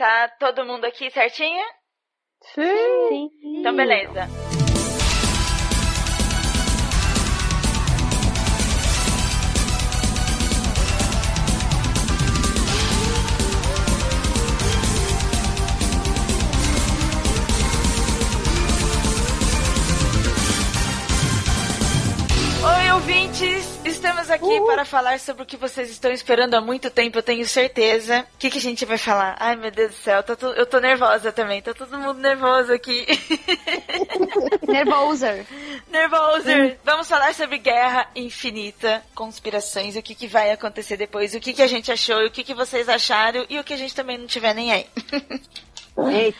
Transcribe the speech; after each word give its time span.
Tá 0.00 0.28
todo 0.38 0.64
mundo 0.64 0.86
aqui 0.86 1.10
certinho? 1.10 1.62
Sim. 2.54 3.28
Então, 3.58 3.76
beleza. 3.76 4.49
Ouvintes! 23.40 23.80
Estamos 23.84 24.30
aqui 24.30 24.60
para 24.66 24.84
falar 24.84 25.18
sobre 25.18 25.42
o 25.42 25.46
que 25.46 25.56
vocês 25.56 25.90
estão 25.90 26.10
esperando 26.10 26.54
há 26.54 26.60
muito 26.60 26.90
tempo, 26.90 27.18
eu 27.18 27.22
tenho 27.22 27.46
certeza. 27.46 28.26
O 28.34 28.38
que, 28.38 28.50
que 28.50 28.58
a 28.58 28.60
gente 28.60 28.84
vai 28.84 28.98
falar? 28.98 29.36
Ai, 29.38 29.56
meu 29.56 29.70
Deus 29.70 29.90
do 29.92 29.96
céu, 29.96 30.22
tô 30.22 30.34
eu 30.48 30.66
tô 30.66 30.78
nervosa 30.78 31.32
também, 31.32 31.62
tá 31.62 31.72
todo 31.72 31.98
mundo 31.98 32.20
nervoso 32.20 32.72
aqui. 32.72 33.06
Nervoser. 34.68 35.46
Nervoser! 35.90 36.78
Vamos 36.84 37.08
falar 37.08 37.34
sobre 37.34 37.58
guerra 37.58 38.08
infinita, 38.14 39.02
conspirações, 39.14 39.96
o 39.96 40.02
que, 40.02 40.14
que 40.14 40.26
vai 40.26 40.50
acontecer 40.50 40.96
depois, 40.96 41.34
o 41.34 41.40
que, 41.40 41.54
que 41.54 41.62
a 41.62 41.66
gente 41.66 41.90
achou, 41.90 42.24
o 42.24 42.30
que, 42.30 42.44
que 42.44 42.54
vocês 42.54 42.88
acharam 42.88 43.46
e 43.48 43.58
o 43.58 43.64
que 43.64 43.72
a 43.72 43.78
gente 43.78 43.94
também 43.94 44.18
não 44.18 44.26
tiver 44.26 44.54
nem 44.54 44.72
aí. 44.72 44.86
Eita. 46.12 46.38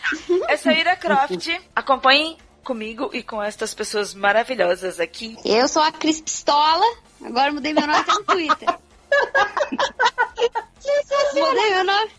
Eu 0.49 0.59
sou 0.59 0.73
Ira 0.73 0.97
Croft, 0.97 1.61
acompanhem 1.75 2.37
comigo 2.61 3.11
e 3.13 3.23
com 3.23 3.43
estas 3.43 3.75
pessoas 3.75 4.15
maravilhosas 4.15 5.01
aqui. 5.01 5.37
Eu 5.45 5.69
sou 5.69 5.83
a 5.83 5.93
Cris 5.93 6.21
Pistola. 6.21 6.85
Agora 7.23 7.53
mudei 7.53 7.73
meu 7.73 7.87
nome 7.87 7.99
até 7.99 8.13
no 8.13 8.25
Twitter. 8.25 8.69
mudei 11.35 11.71
meu 11.71 11.85
nome. 11.85 12.11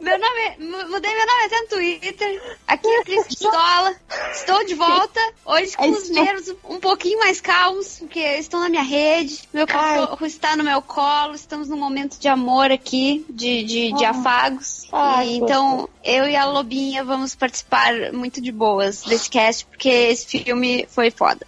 Meu 0.00 0.18
nome, 0.18 0.56
mu- 0.58 0.88
mudei 0.92 1.14
meu 1.14 1.26
nome 1.26 1.44
até 1.44 1.60
no 1.60 1.66
Twitter. 1.68 2.56
Aqui 2.66 2.88
é 2.88 3.00
a 3.00 3.04
Cris 3.04 3.26
Pistola. 3.26 3.94
Estou 4.32 4.64
de 4.64 4.74
volta. 4.74 5.20
Hoje 5.44 5.76
com 5.76 5.90
os 5.90 6.08
nervos 6.08 6.54
um 6.64 6.80
pouquinho 6.80 7.18
mais 7.18 7.38
calmos, 7.40 7.98
porque 7.98 8.18
estão 8.18 8.60
na 8.60 8.68
minha 8.70 8.82
rede. 8.82 9.42
Meu 9.52 9.66
cachorro 9.66 10.24
está 10.24 10.56
no 10.56 10.64
meu 10.64 10.80
colo. 10.80 11.34
Estamos 11.34 11.68
num 11.68 11.76
momento 11.76 12.18
de 12.18 12.28
amor 12.28 12.70
aqui, 12.72 13.24
de, 13.28 13.62
de, 13.64 13.92
de 13.92 14.04
afagos. 14.04 14.88
Ai, 14.92 15.28
E 15.28 15.36
então, 15.36 15.88
eu 16.02 16.26
e 16.26 16.34
a 16.34 16.46
Lobinha 16.46 17.04
vamos 17.04 17.34
participar 17.34 17.92
muito 18.12 18.40
de 18.40 18.50
boas 18.50 19.02
desse 19.02 19.28
cast, 19.28 19.66
porque 19.66 19.88
esse 19.88 20.38
filme 20.42 20.86
foi 20.90 21.10
foda. 21.10 21.46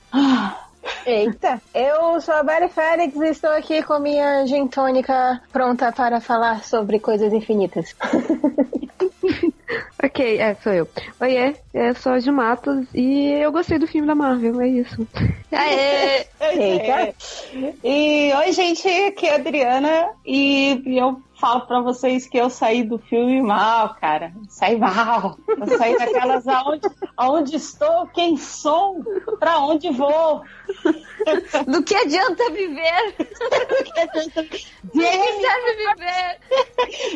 Eita. 1.07 1.61
Eu 1.75 2.21
sou 2.21 2.35
a 2.35 2.43
Bari 2.43 2.69
Félix 2.69 3.17
e 3.17 3.29
estou 3.29 3.51
aqui 3.51 3.83
com 3.83 3.99
minha 3.99 4.47
gin 4.47 4.67
tônica 4.69 5.41
pronta 5.53 5.93
para 5.93 6.21
falar 6.21 6.65
sobre 6.65 6.99
coisas 6.99 7.33
infinitas. 7.33 7.95
Ok, 10.03 10.39
é, 10.39 10.55
sou 10.57 10.73
eu. 10.73 10.89
Oiê, 11.21 11.55
eu 11.73 11.95
sou 11.95 12.13
a 12.13 12.19
Ju 12.19 12.33
Matos 12.33 12.87
e 12.93 13.31
eu 13.31 13.53
gostei 13.53 13.79
do 13.79 13.87
filme 13.87 14.07
da 14.07 14.15
Marvel, 14.15 14.61
é 14.61 14.69
isso. 14.69 15.07
Aê! 15.53 16.27
Eita. 16.41 17.15
E 17.85 18.33
oi, 18.35 18.53
gente, 18.53 18.89
aqui 18.89 19.29
é 19.29 19.33
a 19.33 19.37
Adriana 19.37 20.09
e 20.27 20.83
eu 20.87 21.23
falo 21.43 21.63
pra 21.63 21.81
vocês 21.81 22.25
que 22.29 22.39
eu 22.39 22.49
saí 22.49 22.85
do 22.85 22.99
filme 22.99 23.43
mal, 23.43 23.97
cara. 24.01 24.33
Saí 24.49 24.77
mal. 24.79 25.37
Eu 25.49 25.77
saí 25.77 25.99
daquelas 25.99 26.47
aonde, 26.47 26.89
aonde 27.17 27.57
estou, 27.57 28.07
quem 28.07 28.37
sou, 28.37 29.03
pra 29.41 29.59
onde 29.59 29.91
vou. 29.91 30.43
Do 31.67 31.83
que 31.83 31.97
adianta 31.97 32.49
viver? 32.53 33.17
Quem 34.93 35.41
serve 35.41 35.75
viver? 35.83 36.39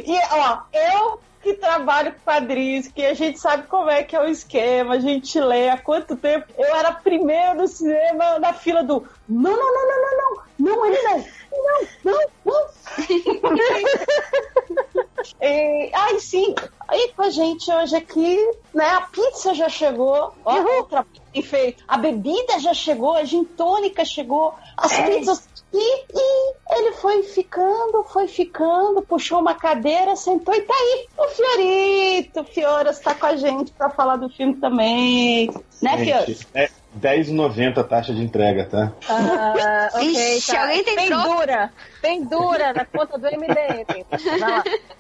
E 0.05 0.19
ó, 0.33 0.59
eu 0.73 1.21
que 1.41 1.55
trabalho 1.55 2.13
com 2.13 2.19
quadrinhos, 2.25 2.89
que 2.89 3.05
a 3.05 3.15
gente 3.15 3.39
sabe 3.39 3.69
como 3.69 3.89
é 3.89 4.03
que 4.03 4.17
é 4.17 4.21
o 4.21 4.29
esquema, 4.29 4.95
a 4.95 4.99
gente 4.99 5.39
lê 5.39 5.69
há 5.69 5.79
quanto 5.79 6.17
tempo. 6.17 6.47
Eu 6.59 6.75
era 6.75 6.91
primeiro 6.91 7.59
no 7.59 7.69
cinema 7.69 8.41
na 8.41 8.53
fila 8.53 8.83
do 8.83 9.07
não, 9.29 9.53
não, 9.53 9.75
não, 9.75 9.87
não, 9.87 10.03
não, 10.03 10.45
não, 10.59 10.77
não, 10.77 10.87
ele 10.87 11.03
não, 11.03 11.25
não, 11.57 12.13
não, 12.13 12.21
não. 12.45 12.67
E, 15.41 15.91
ai, 15.95 16.21
sim, 16.21 16.55
aí 16.89 17.13
com 17.17 17.23
a 17.23 17.31
gente 17.31 17.71
hoje 17.71 17.97
aqui, 17.97 18.51
né, 18.75 18.89
a 18.91 19.03
pizza 19.03 19.55
já 19.55 19.69
chegou, 19.69 20.33
ó, 20.45 20.63
outra 20.79 21.03
pizza 21.05 21.27
feita, 21.43 21.83
a 21.87 21.99
bebida 21.99 22.59
já 22.59 22.73
chegou, 22.73 23.15
a 23.15 23.25
gin 23.25 23.45
tônica 23.45 24.05
chegou, 24.05 24.55
as 24.77 24.93
pizzas 24.93 25.49
e, 25.73 26.05
e 26.15 26.55
ele 26.71 26.93
foi 26.93 27.23
ficando, 27.23 28.05
foi 28.05 28.29
ficando, 28.29 29.03
puxou 29.03 29.41
uma 29.41 29.55
cadeira, 29.55 30.17
sentou 30.17 30.55
e 30.55 30.63
tá 30.63 30.75
aí. 30.75 31.07
O 31.19 31.29
Fiorito, 31.29 32.41
o 32.41 32.45
Fioras 32.45 32.99
tá 33.01 33.15
com 33.15 33.27
a 33.27 33.37
gente 33.37 33.73
pra 33.73 33.91
falar 33.91 34.17
do 34.17 34.31
filme 34.31 34.55
também. 34.57 35.51
Né, 35.83 36.05
Fioras? 36.05 36.47
É 36.55 36.71
10,90 37.01 37.79
a 37.79 37.85
taxa 37.85 38.15
de 38.15 38.23
entrega, 38.23 38.65
tá? 38.65 38.93
Ah, 39.09 39.89
ok, 39.95 40.37
Ixi, 40.37 40.53
tá. 40.53 40.63
alguém 40.63 40.85
tem 40.85 41.07
troco? 41.07 41.29
dura. 41.37 41.73
Tem 42.01 42.25
dura 42.25 42.73
na 42.73 42.85
conta 42.85 43.19
do 43.19 43.27
MDM. 43.27 44.05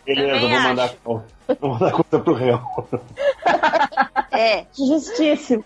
Beleza, 0.04 0.38
vou 0.40 0.50
mandar, 0.60 0.94
vou 1.60 1.70
mandar 1.70 1.88
a 1.88 1.92
conta 1.92 2.18
pro 2.18 2.34
réu. 2.34 2.60
É. 4.32 4.64
Justíssimo. 4.76 5.64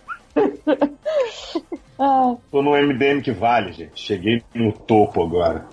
Ah, 2.03 2.35
Tô 2.51 2.63
no 2.63 2.71
MDM 2.71 3.21
que 3.21 3.31
vale, 3.31 3.73
gente. 3.75 4.01
Cheguei 4.01 4.43
no 4.55 4.73
topo 4.73 5.23
agora. 5.23 5.67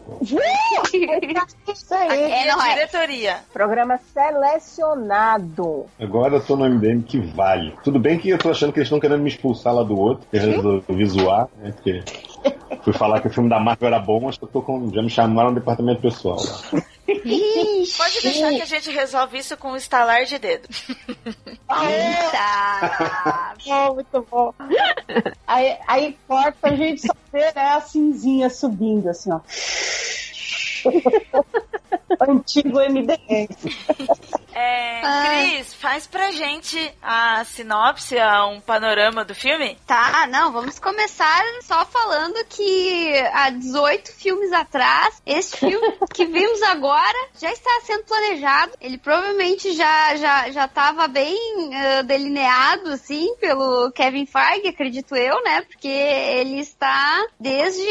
isso 1.71 1.93
aí. 1.93 2.21
É, 2.33 2.51
não 2.51 2.61
é. 2.61 2.73
Diretoria. 2.73 3.37
Programa 3.53 3.97
selecionado. 4.13 5.85
Agora 5.97 6.35
eu 6.35 6.45
tô 6.45 6.57
no 6.57 6.69
MDM 6.69 7.01
que 7.03 7.17
vale. 7.17 7.73
Tudo 7.81 7.97
bem 7.97 8.19
que 8.19 8.29
eu 8.29 8.37
tô 8.37 8.49
achando 8.49 8.73
que 8.73 8.79
eles 8.79 8.87
estão 8.87 8.99
querendo 8.99 9.21
me 9.21 9.29
expulsar 9.29 9.73
lá 9.73 9.83
do 9.83 9.97
outro, 9.97 10.27
que 10.29 10.35
eu 10.35 10.41
resolvi 10.41 11.05
zoar, 11.05 11.47
né? 11.59 11.71
Porque 11.71 12.03
fui 12.83 12.91
falar 12.91 13.21
que 13.21 13.27
o 13.27 13.31
filme 13.31 13.49
da 13.49 13.61
Marvel 13.61 13.87
era 13.87 13.99
bom, 13.99 14.27
acho 14.27 14.37
que 14.37 14.43
eu 14.45 14.49
tô 14.49 14.61
com. 14.61 14.91
Já 14.93 15.01
me 15.01 15.09
chamaram 15.09 15.51
no 15.51 15.55
departamento 15.55 16.01
pessoal 16.01 16.35
lá. 16.35 16.81
Ixi. 17.07 17.97
Pode 17.97 18.21
deixar 18.21 18.49
que 18.49 18.61
a 18.61 18.65
gente 18.65 18.91
resolve 18.91 19.37
isso 19.37 19.55
com 19.55 19.71
um 19.71 19.75
estalar 19.77 20.25
de 20.25 20.37
dedo. 20.37 20.67
Eita. 21.69 23.55
bom, 23.65 23.95
muito 23.95 24.27
bom. 24.29 24.53
Aí, 25.47 25.77
aí 25.87 26.17
corta 26.27 26.69
a 26.69 26.75
gente 26.75 27.01
só 27.01 27.13
vê 27.31 27.45
né, 27.53 27.69
a 27.73 27.81
cinzinha 27.81 28.49
subindo, 28.49 29.09
assim, 29.09 29.31
ó. 29.31 29.39
Antigo 32.19 32.79
MDM. 32.79 33.47
É, 34.53 35.01
Ah. 35.03 35.25
Cris, 35.27 35.73
faz 35.75 36.07
pra 36.07 36.31
gente 36.31 36.77
a 37.01 37.43
sinopse, 37.45 38.15
um 38.51 38.59
panorama 38.59 39.23
do 39.23 39.35
filme? 39.35 39.77
Tá, 39.85 40.27
não, 40.27 40.51
vamos 40.51 40.79
começar 40.79 41.43
só 41.61 41.85
falando 41.85 42.43
que 42.49 43.13
há 43.33 43.51
18 43.51 44.11
filmes 44.13 44.51
atrás, 44.51 45.21
esse 45.25 45.57
filme 45.57 45.93
que 46.13 46.25
vimos 46.25 46.61
agora 46.63 47.17
já 47.39 47.51
está 47.51 47.69
sendo 47.83 48.03
planejado. 48.05 48.71
Ele 48.81 48.97
provavelmente 48.97 49.73
já 49.73 50.15
já 50.15 50.49
já 50.51 50.65
estava 50.65 51.07
bem 51.07 51.37
ah, 51.75 52.01
delineado 52.01 52.89
assim 52.89 53.35
pelo 53.39 53.91
Kevin 53.91 54.25
Feige, 54.25 54.67
acredito 54.69 55.15
eu, 55.15 55.41
né? 55.43 55.61
Porque 55.61 55.87
ele 55.87 56.59
está 56.59 57.23
desde 57.39 57.81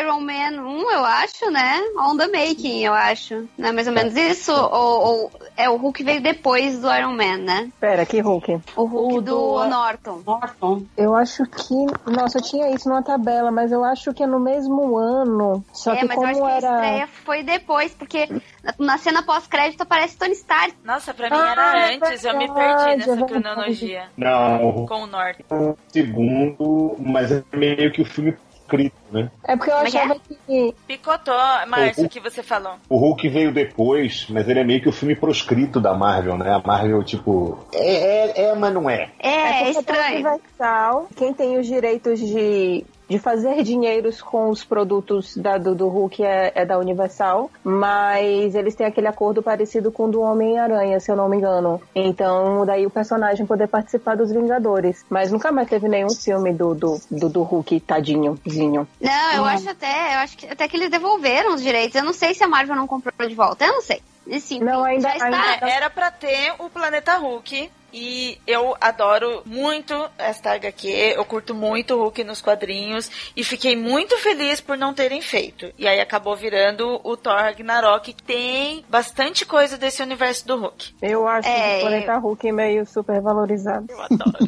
Iron 0.00 0.20
Man 0.20 0.62
1, 0.62 0.90
eu 0.90 1.04
acho, 1.04 1.50
né? 1.50 1.82
On 1.98 2.16
the 2.16 2.25
making, 2.30 2.84
eu 2.84 2.92
acho. 2.94 3.48
Não 3.56 3.68
é 3.68 3.72
mais 3.72 3.86
ou 3.86 3.92
menos 3.94 4.14
isso? 4.16 4.52
Ou, 4.52 5.04
ou 5.06 5.30
é 5.56 5.68
o 5.70 5.76
Hulk 5.76 6.02
veio 6.04 6.20
depois 6.20 6.78
do 6.80 6.92
Iron 6.94 7.12
Man, 7.12 7.38
né? 7.38 7.70
Pera, 7.80 8.04
que 8.06 8.20
Hulk. 8.20 8.60
O 8.76 8.84
Hulk 8.84 9.14
O 9.16 9.20
do, 9.20 9.22
do- 9.62 9.64
Norton. 9.66 10.22
Norton. 10.26 10.82
Eu 10.96 11.14
acho 11.14 11.44
que. 11.44 12.10
Nossa, 12.10 12.38
eu 12.38 12.42
tinha 12.42 12.70
isso 12.70 12.88
numa 12.88 13.02
tabela, 13.02 13.50
mas 13.50 13.72
eu 13.72 13.84
acho 13.84 14.12
que 14.14 14.22
é 14.22 14.26
no 14.26 14.40
mesmo 14.40 14.96
ano. 14.96 15.64
Só 15.72 15.92
é, 15.94 15.96
que 15.98 16.04
mas 16.06 16.16
eu 16.16 16.22
acho 16.24 16.38
como 16.40 16.46
que 16.46 16.52
a 16.52 16.56
era. 16.68 16.74
estreia 16.82 17.06
foi 17.24 17.42
depois, 17.42 17.92
porque 17.94 18.26
na- 18.62 18.74
na 18.78 18.98
cena 18.98 19.22
pós-crédito 19.22 19.82
aparece 19.82 20.16
Tony 20.16 20.32
Stark. 20.32 20.74
Nossa, 20.84 21.12
pra 21.14 21.28
mim 21.30 21.36
Ah, 21.38 21.50
era 21.52 21.78
é 21.92 21.94
antes, 21.96 22.24
eu 22.24 22.36
me 22.36 22.46
perdi 22.52 22.82
é 22.90 22.96
nessa 22.96 23.16
verdade. 23.16 23.32
cronologia. 23.42 24.04
Não, 24.16 24.68
o 24.82 24.86
Com 24.86 25.02
o 25.02 25.06
Norte. 25.06 25.44
segundo, 25.88 26.96
mas 26.98 27.32
é 27.32 27.42
meio 27.52 27.90
que 27.92 28.02
o 28.02 28.04
filme 28.04 28.34
escrito, 28.60 28.94
né? 29.10 29.30
É 29.44 29.56
porque 29.56 29.70
eu 29.70 29.76
Como 29.76 29.88
é 29.88 29.90
que 29.90 29.98
achava 29.98 30.20
que. 30.46 30.74
Picotou, 30.86 31.34
Márcio, 31.68 32.06
o 32.06 32.08
que 32.08 32.20
você 32.20 32.42
falou. 32.42 32.74
O 32.88 32.96
Hulk 32.96 33.28
veio 33.28 33.52
depois, 33.52 34.26
mas 34.28 34.48
ele 34.48 34.60
é 34.60 34.64
meio 34.64 34.80
que 34.80 34.88
o 34.88 34.92
filme 34.92 35.14
proscrito 35.14 35.80
da 35.80 35.94
Marvel, 35.94 36.36
né? 36.36 36.50
A 36.50 36.66
Marvel, 36.66 37.02
tipo, 37.02 37.58
é, 37.72 38.42
é, 38.42 38.44
é 38.46 38.54
mas 38.54 38.72
não 38.72 38.88
é. 38.88 39.10
É, 39.18 39.30
é 39.30 39.64
porque 39.64 39.78
estranho. 39.80 40.22
da 40.22 40.30
Universal, 40.30 41.08
quem 41.16 41.32
tem 41.32 41.58
os 41.58 41.66
direitos 41.66 42.18
de, 42.18 42.84
de 43.08 43.18
fazer 43.18 43.62
dinheiros 43.62 44.20
com 44.20 44.50
os 44.50 44.64
produtos 44.64 45.36
da, 45.36 45.58
do, 45.58 45.74
do 45.74 45.88
Hulk 45.88 46.22
é, 46.22 46.52
é 46.54 46.64
da 46.64 46.78
Universal, 46.78 47.50
mas 47.62 48.54
eles 48.54 48.74
têm 48.74 48.86
aquele 48.86 49.06
acordo 49.06 49.42
parecido 49.42 49.92
com 49.92 50.04
o 50.04 50.10
do 50.10 50.20
Homem-Aranha, 50.20 50.98
se 51.00 51.10
eu 51.10 51.16
não 51.16 51.28
me 51.28 51.36
engano. 51.36 51.80
Então, 51.94 52.66
daí 52.66 52.86
o 52.86 52.90
personagem 52.90 53.46
poder 53.46 53.68
participar 53.68 54.16
dos 54.16 54.30
Vingadores. 54.30 55.04
Mas 55.08 55.30
nunca 55.30 55.52
mais 55.52 55.68
teve 55.68 55.88
nenhum 55.88 56.10
filme 56.10 56.52
do, 56.52 56.74
do, 56.74 57.00
do, 57.10 57.28
do 57.28 57.42
Hulk 57.42 57.80
tadinhozinho. 57.80 58.86
Não, 59.06 59.32
eu 59.34 59.42
Hum. 59.42 59.46
acho 59.46 59.70
até, 59.70 60.14
eu 60.14 60.18
acho 60.18 60.36
que 60.36 60.46
até 60.46 60.68
que 60.68 60.76
eles 60.76 60.90
devolveram 60.90 61.54
os 61.54 61.62
direitos. 61.62 61.94
Eu 61.96 62.04
não 62.04 62.12
sei 62.12 62.34
se 62.34 62.42
a 62.44 62.48
Marvel 62.48 62.76
não 62.76 62.86
comprou 62.86 63.28
de 63.28 63.34
volta. 63.34 63.64
Eu 63.64 63.72
não 63.74 63.82
sei. 63.82 64.02
Sim, 64.40 64.58
Não, 64.58 64.82
ainda- 64.84 65.08
já 65.08 65.14
está. 65.14 65.26
ainda- 65.26 65.66
É, 65.68 65.70
era 65.70 65.88
pra 65.88 66.10
ter 66.10 66.52
o 66.58 66.68
Planeta 66.68 67.16
Hulk. 67.16 67.70
E 67.98 68.38
eu 68.46 68.76
adoro 68.78 69.40
muito 69.46 69.94
esta 70.18 70.52
HQ, 70.52 70.86
eu 71.16 71.24
curto 71.24 71.54
muito 71.54 71.94
o 71.94 71.98
Hulk 72.02 72.24
nos 72.24 72.42
quadrinhos 72.42 73.10
e 73.34 73.42
fiquei 73.42 73.74
muito 73.74 74.18
feliz 74.18 74.60
por 74.60 74.76
não 74.76 74.92
terem 74.92 75.22
feito. 75.22 75.72
E 75.78 75.88
aí 75.88 75.98
acabou 75.98 76.36
virando 76.36 77.00
o 77.02 77.16
Thor 77.16 77.36
Ragnarok, 77.36 78.12
que 78.12 78.22
tem 78.22 78.84
bastante 78.86 79.46
coisa 79.46 79.78
desse 79.78 80.02
universo 80.02 80.46
do 80.46 80.58
Hulk. 80.58 80.94
Eu 81.00 81.26
acho 81.26 81.48
É, 81.48 81.78
o 81.78 81.80
Planeta 81.82 82.18
Hulk 82.18 82.52
meio 82.52 82.84
super 82.84 83.18
valorizado. 83.22 83.86
Eu 83.88 84.00
adoro. 84.02 84.38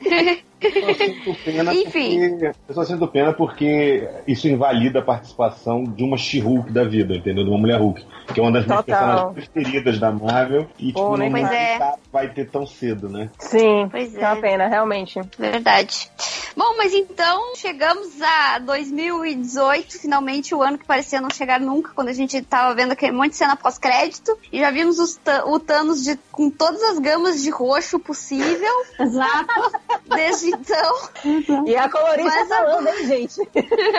Eu 0.60 0.82
só 0.82 0.94
sinto 0.94 1.34
pena 1.44 1.74
Enfim. 1.74 2.30
porque. 2.30 2.52
Eu 2.68 2.74
só 2.74 2.84
sinto 2.84 3.06
pena 3.08 3.32
porque 3.32 4.08
isso 4.26 4.48
invalida 4.48 4.98
a 4.98 5.02
participação 5.02 5.84
de 5.84 6.02
uma 6.04 6.16
She-Hulk 6.16 6.72
da 6.72 6.84
vida, 6.84 7.14
entendeu? 7.14 7.44
De 7.44 7.50
uma 7.50 7.58
mulher 7.58 7.78
Hulk. 7.80 8.04
Que 8.32 8.40
é 8.40 8.42
uma 8.42 8.52
das 8.52 8.66
minhas 8.66 8.84
Total. 8.84 9.32
personagens 9.32 9.48
preferidas 9.48 9.98
da 9.98 10.10
Marvel. 10.12 10.66
E 10.78 10.92
Pô, 10.92 11.00
tipo, 11.04 11.16
nem 11.16 11.30
não 11.30 11.40
Pois 11.40 11.52
é. 11.52 11.78
vai- 11.78 11.94
vai 12.12 12.28
ter 12.28 12.48
tão 12.50 12.66
cedo, 12.66 13.08
né? 13.08 13.30
Sim, 13.38 13.88
Pois 13.90 14.14
é 14.14 14.18
uma 14.20 14.38
é. 14.38 14.40
pena, 14.40 14.68
realmente. 14.68 15.20
Verdade. 15.38 16.10
Bom, 16.56 16.76
mas 16.76 16.92
então 16.92 17.54
chegamos 17.54 18.20
a 18.20 18.58
2018, 18.58 20.00
finalmente 20.00 20.54
o 20.54 20.62
ano 20.62 20.76
que 20.78 20.84
parecia 20.84 21.20
não 21.20 21.30
chegar 21.30 21.60
nunca, 21.60 21.92
quando 21.94 22.08
a 22.08 22.12
gente 22.12 22.40
tava 22.42 22.74
vendo 22.74 22.92
aquele 22.92 23.12
monte 23.12 23.30
de 23.30 23.36
cena 23.36 23.54
pós-crédito 23.56 24.36
e 24.52 24.58
já 24.58 24.70
vimos 24.70 24.98
o 25.46 25.58
Thanos 25.60 26.02
de- 26.02 26.18
com 26.32 26.50
todas 26.50 26.82
as 26.82 26.98
gamas 26.98 27.42
de 27.42 27.50
roxo 27.50 27.98
possível. 28.00 28.72
Exato. 28.98 29.72
Desde 30.14 30.47
então. 30.48 31.66
E 31.66 31.76
a 31.76 31.88
colorista 31.88 32.38
Mas 32.44 32.48
falando, 32.48 32.88
hein, 32.88 33.06
gente? 33.06 33.40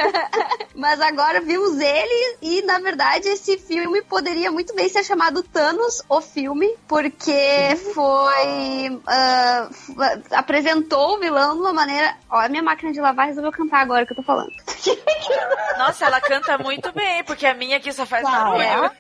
Mas 0.75 0.99
agora 1.01 1.41
vimos 1.41 1.79
ele 1.79 2.37
e, 2.41 2.61
na 2.63 2.79
verdade, 2.79 3.27
esse 3.29 3.57
filme 3.57 4.01
poderia 4.03 4.51
muito 4.51 4.73
bem 4.75 4.87
ser 4.89 5.03
chamado 5.03 5.43
Thanos, 5.43 6.03
o 6.07 6.21
filme, 6.21 6.75
porque 6.87 7.75
foi. 7.93 9.01
f- 9.71 9.95
apresentou 10.33 11.15
o 11.15 11.19
vilão 11.19 11.55
de 11.55 11.61
uma 11.61 11.73
maneira. 11.73 12.15
Ó, 12.29 12.37
a 12.39 12.47
minha 12.47 12.63
máquina 12.63 12.91
de 12.91 12.99
lavar 13.01 13.27
resolveu 13.27 13.51
cantar 13.51 13.81
agora 13.81 14.05
que 14.05 14.13
eu 14.13 14.17
tô 14.17 14.23
falando. 14.23 14.51
Nossa, 15.77 16.05
ela 16.05 16.21
canta 16.21 16.57
muito 16.57 16.91
bem, 16.93 17.23
porque 17.23 17.45
a 17.45 17.53
minha 17.53 17.77
aqui 17.77 17.91
só 17.91 18.05
faz 18.05 18.23
barulho. 18.23 18.57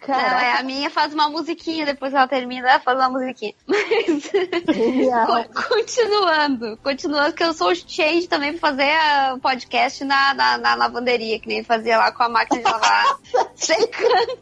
Não, 0.07 0.15
é, 0.39 0.53
a 0.59 0.63
minha 0.63 0.89
faz 0.89 1.13
uma 1.13 1.29
musiquinha, 1.29 1.85
depois 1.85 2.13
ela 2.13 2.27
termina, 2.27 2.69
ela 2.69 2.79
faz 2.79 2.97
uma 2.97 3.09
musiquinha. 3.09 3.53
Mas. 3.67 5.47
Continuando, 5.67 6.77
continuando, 6.83 7.33
que 7.39 7.43
eu 7.45 7.53
sou 7.53 7.73
change 7.73 8.27
também 8.27 8.51
pra 8.51 8.69
fazer 8.69 8.91
ah, 8.91 9.37
podcast 9.41 10.03
na, 10.03 10.33
na, 10.33 10.57
na 10.57 10.75
lavanderia, 10.75 11.39
que 11.39 11.47
nem 11.47 11.63
fazia 11.63 11.97
lá 11.97 12.11
com 12.11 12.23
a 12.23 12.27
máquina 12.27 12.61
de 12.61 12.69
lavar 12.69 13.17
secando. 13.55 14.37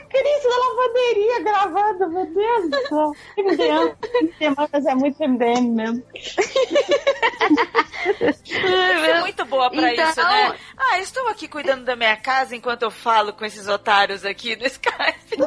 Cris 0.00 0.42
da 0.42 0.58
lavanderia 0.58 1.40
gravando, 1.42 2.10
meu 2.10 2.26
Deus 2.26 2.68
do 2.70 2.76
céu. 2.88 3.12
MDM, 3.38 3.94
mas 4.72 4.86
é 4.86 4.94
muito 4.94 5.18
MDM 5.22 5.70
mesmo. 5.70 6.02
Fui 8.44 9.20
muito 9.20 9.44
boa 9.46 9.70
pra 9.70 9.92
Então- 9.92 10.08
isso, 10.10 10.20
né? 10.22 10.54
Ah, 10.76 10.98
estou 11.00 11.28
aqui 11.28 11.46
cuidando 11.48 11.84
da 11.84 11.94
minha 11.96 12.16
casa 12.16 12.54
enquanto 12.56 12.82
eu 12.82 12.90
falo 12.90 13.32
com 13.32 13.44
esses 13.44 13.68
otários 13.68 14.24
aqui 14.24 14.56
no 14.56 14.66
Skype. 14.66 14.92
eu 15.38 15.46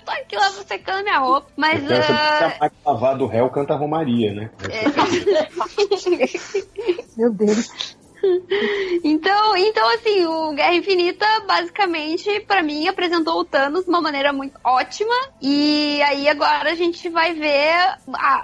tô 0.00 0.10
aqui 0.10 0.36
lá 0.36 0.48
secando 0.50 1.02
minha 1.02 1.18
roupa. 1.18 1.48
Mas. 1.56 1.82
Então, 1.82 1.96
você 1.96 2.12
ah, 2.12 2.56
mais 2.60 2.72
lavado 2.84 3.18
do 3.18 3.26
réu, 3.26 3.50
canta 3.50 3.74
Romaria, 3.74 4.32
né? 4.32 4.50
Meu 7.16 7.30
Deus. 7.32 7.95
então, 9.04 9.56
então, 9.56 9.88
assim, 9.94 10.24
o 10.26 10.52
Guerra 10.52 10.74
Infinita, 10.74 11.26
basicamente, 11.46 12.40
pra 12.40 12.62
mim, 12.62 12.88
apresentou 12.88 13.40
o 13.40 13.44
Thanos 13.44 13.84
de 13.84 13.88
uma 13.88 14.00
maneira 14.00 14.32
muito 14.32 14.58
ótima. 14.64 15.14
E 15.40 16.00
aí 16.02 16.28
agora 16.28 16.70
a 16.70 16.74
gente 16.74 17.08
vai 17.08 17.34
ver 17.34 17.96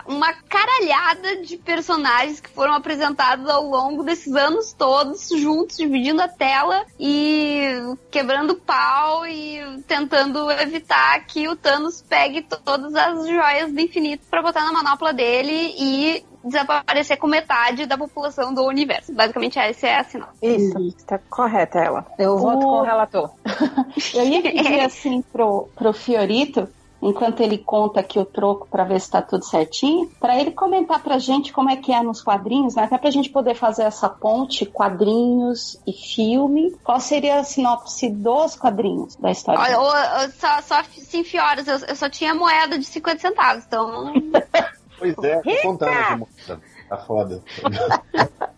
uma 0.07 0.33
caralhada 0.33 1.43
de 1.43 1.57
personagens 1.57 2.41
que 2.41 2.51
foram 2.51 2.75
apresentados 2.75 3.49
ao 3.49 3.65
longo 3.65 4.03
desses 4.03 4.35
anos 4.35 4.73
todos, 4.73 5.29
juntos, 5.29 5.77
dividindo 5.77 6.23
a 6.23 6.29
tela 6.29 6.85
e 6.99 7.67
quebrando 8.11 8.55
pau 8.57 9.27
e 9.27 9.83
tentando 9.87 10.51
evitar 10.51 11.25
que 11.27 11.49
o 11.49 11.57
Thanos 11.57 12.03
pegue 12.03 12.43
todas 12.43 12.95
as 12.95 13.27
joias 13.27 13.73
do 13.73 13.81
infinito 13.81 14.25
pra 14.31 14.43
botar 14.43 14.65
na 14.65 14.73
manopla 14.73 15.13
dele 15.13 15.75
e 15.79 16.25
desaparecer 16.45 17.17
com 17.19 17.27
metade 17.27 17.87
da 17.87 17.97
população 17.99 18.53
do 18.53 18.65
universo. 18.65 19.13
Basicamente, 19.13 19.59
essa 19.59 19.87
é 19.87 19.97
a 19.99 20.05
sinopse. 20.05 20.39
Isso, 20.43 20.79
está 20.97 21.19
correta 21.19 21.79
ela. 21.79 22.07
Eu 22.19 22.33
O- 22.35 22.39
voto 22.39 22.61
com 22.61 22.81
o 22.81 22.83
relator. 22.83 23.31
Eu 24.15 24.25
ia 24.25 24.43
pedir 24.43 24.81
assim 24.81 25.23
pro, 25.33 25.69
pro 25.75 25.93
Fiorito, 25.93 26.69
enquanto 27.01 27.41
ele 27.41 27.59
conta 27.59 27.99
aqui 28.01 28.19
o 28.19 28.25
troco 28.25 28.69
pra 28.71 28.85
ver 28.85 29.01
se 29.01 29.11
tá 29.11 29.21
tudo 29.21 29.45
certinho, 29.45 30.09
pra 30.21 30.39
ele 30.39 30.53
comentar 30.53 31.03
pra 31.03 31.19
gente 31.19 31.53
como 31.53 31.69
é 31.69 31.77
que 31.77 31.93
é 31.93 32.01
nos 32.03 32.23
quadrinhos, 32.23 32.77
né? 32.77 32.85
Até 32.85 32.97
pra 32.97 33.11
gente 33.11 33.29
poder 33.29 33.55
fazer 33.57 33.83
essa 33.83 34.09
ponte, 34.09 34.65
quadrinhos 34.65 35.81
e 35.87 35.93
filme. 35.93 36.71
Qual 36.85 37.01
seria 37.01 37.41
a 37.41 37.45
sinopse 37.45 38.09
dos 38.09 38.55
quadrinhos 38.57 39.17
da 39.17 39.31
história? 39.33 39.61
Olha, 39.61 39.81
o- 39.81 40.27
o- 40.27 40.31
só, 40.39 40.61
só 40.63 40.83
sim, 40.97 41.25
fioras, 41.25 41.67
eu, 41.67 41.79
eu 41.89 41.97
só 41.97 42.09
tinha 42.09 42.35
moeda 42.35 42.79
de 42.79 42.85
50 42.85 43.19
centavos, 43.21 43.65
então. 43.67 44.13
Pois 45.03 45.19
é, 45.25 45.41
tô 45.41 45.63
contando 45.63 45.91
essa 45.91 46.17
moça. 46.17 46.61
Tá 46.89 46.97
foda. 46.99 47.43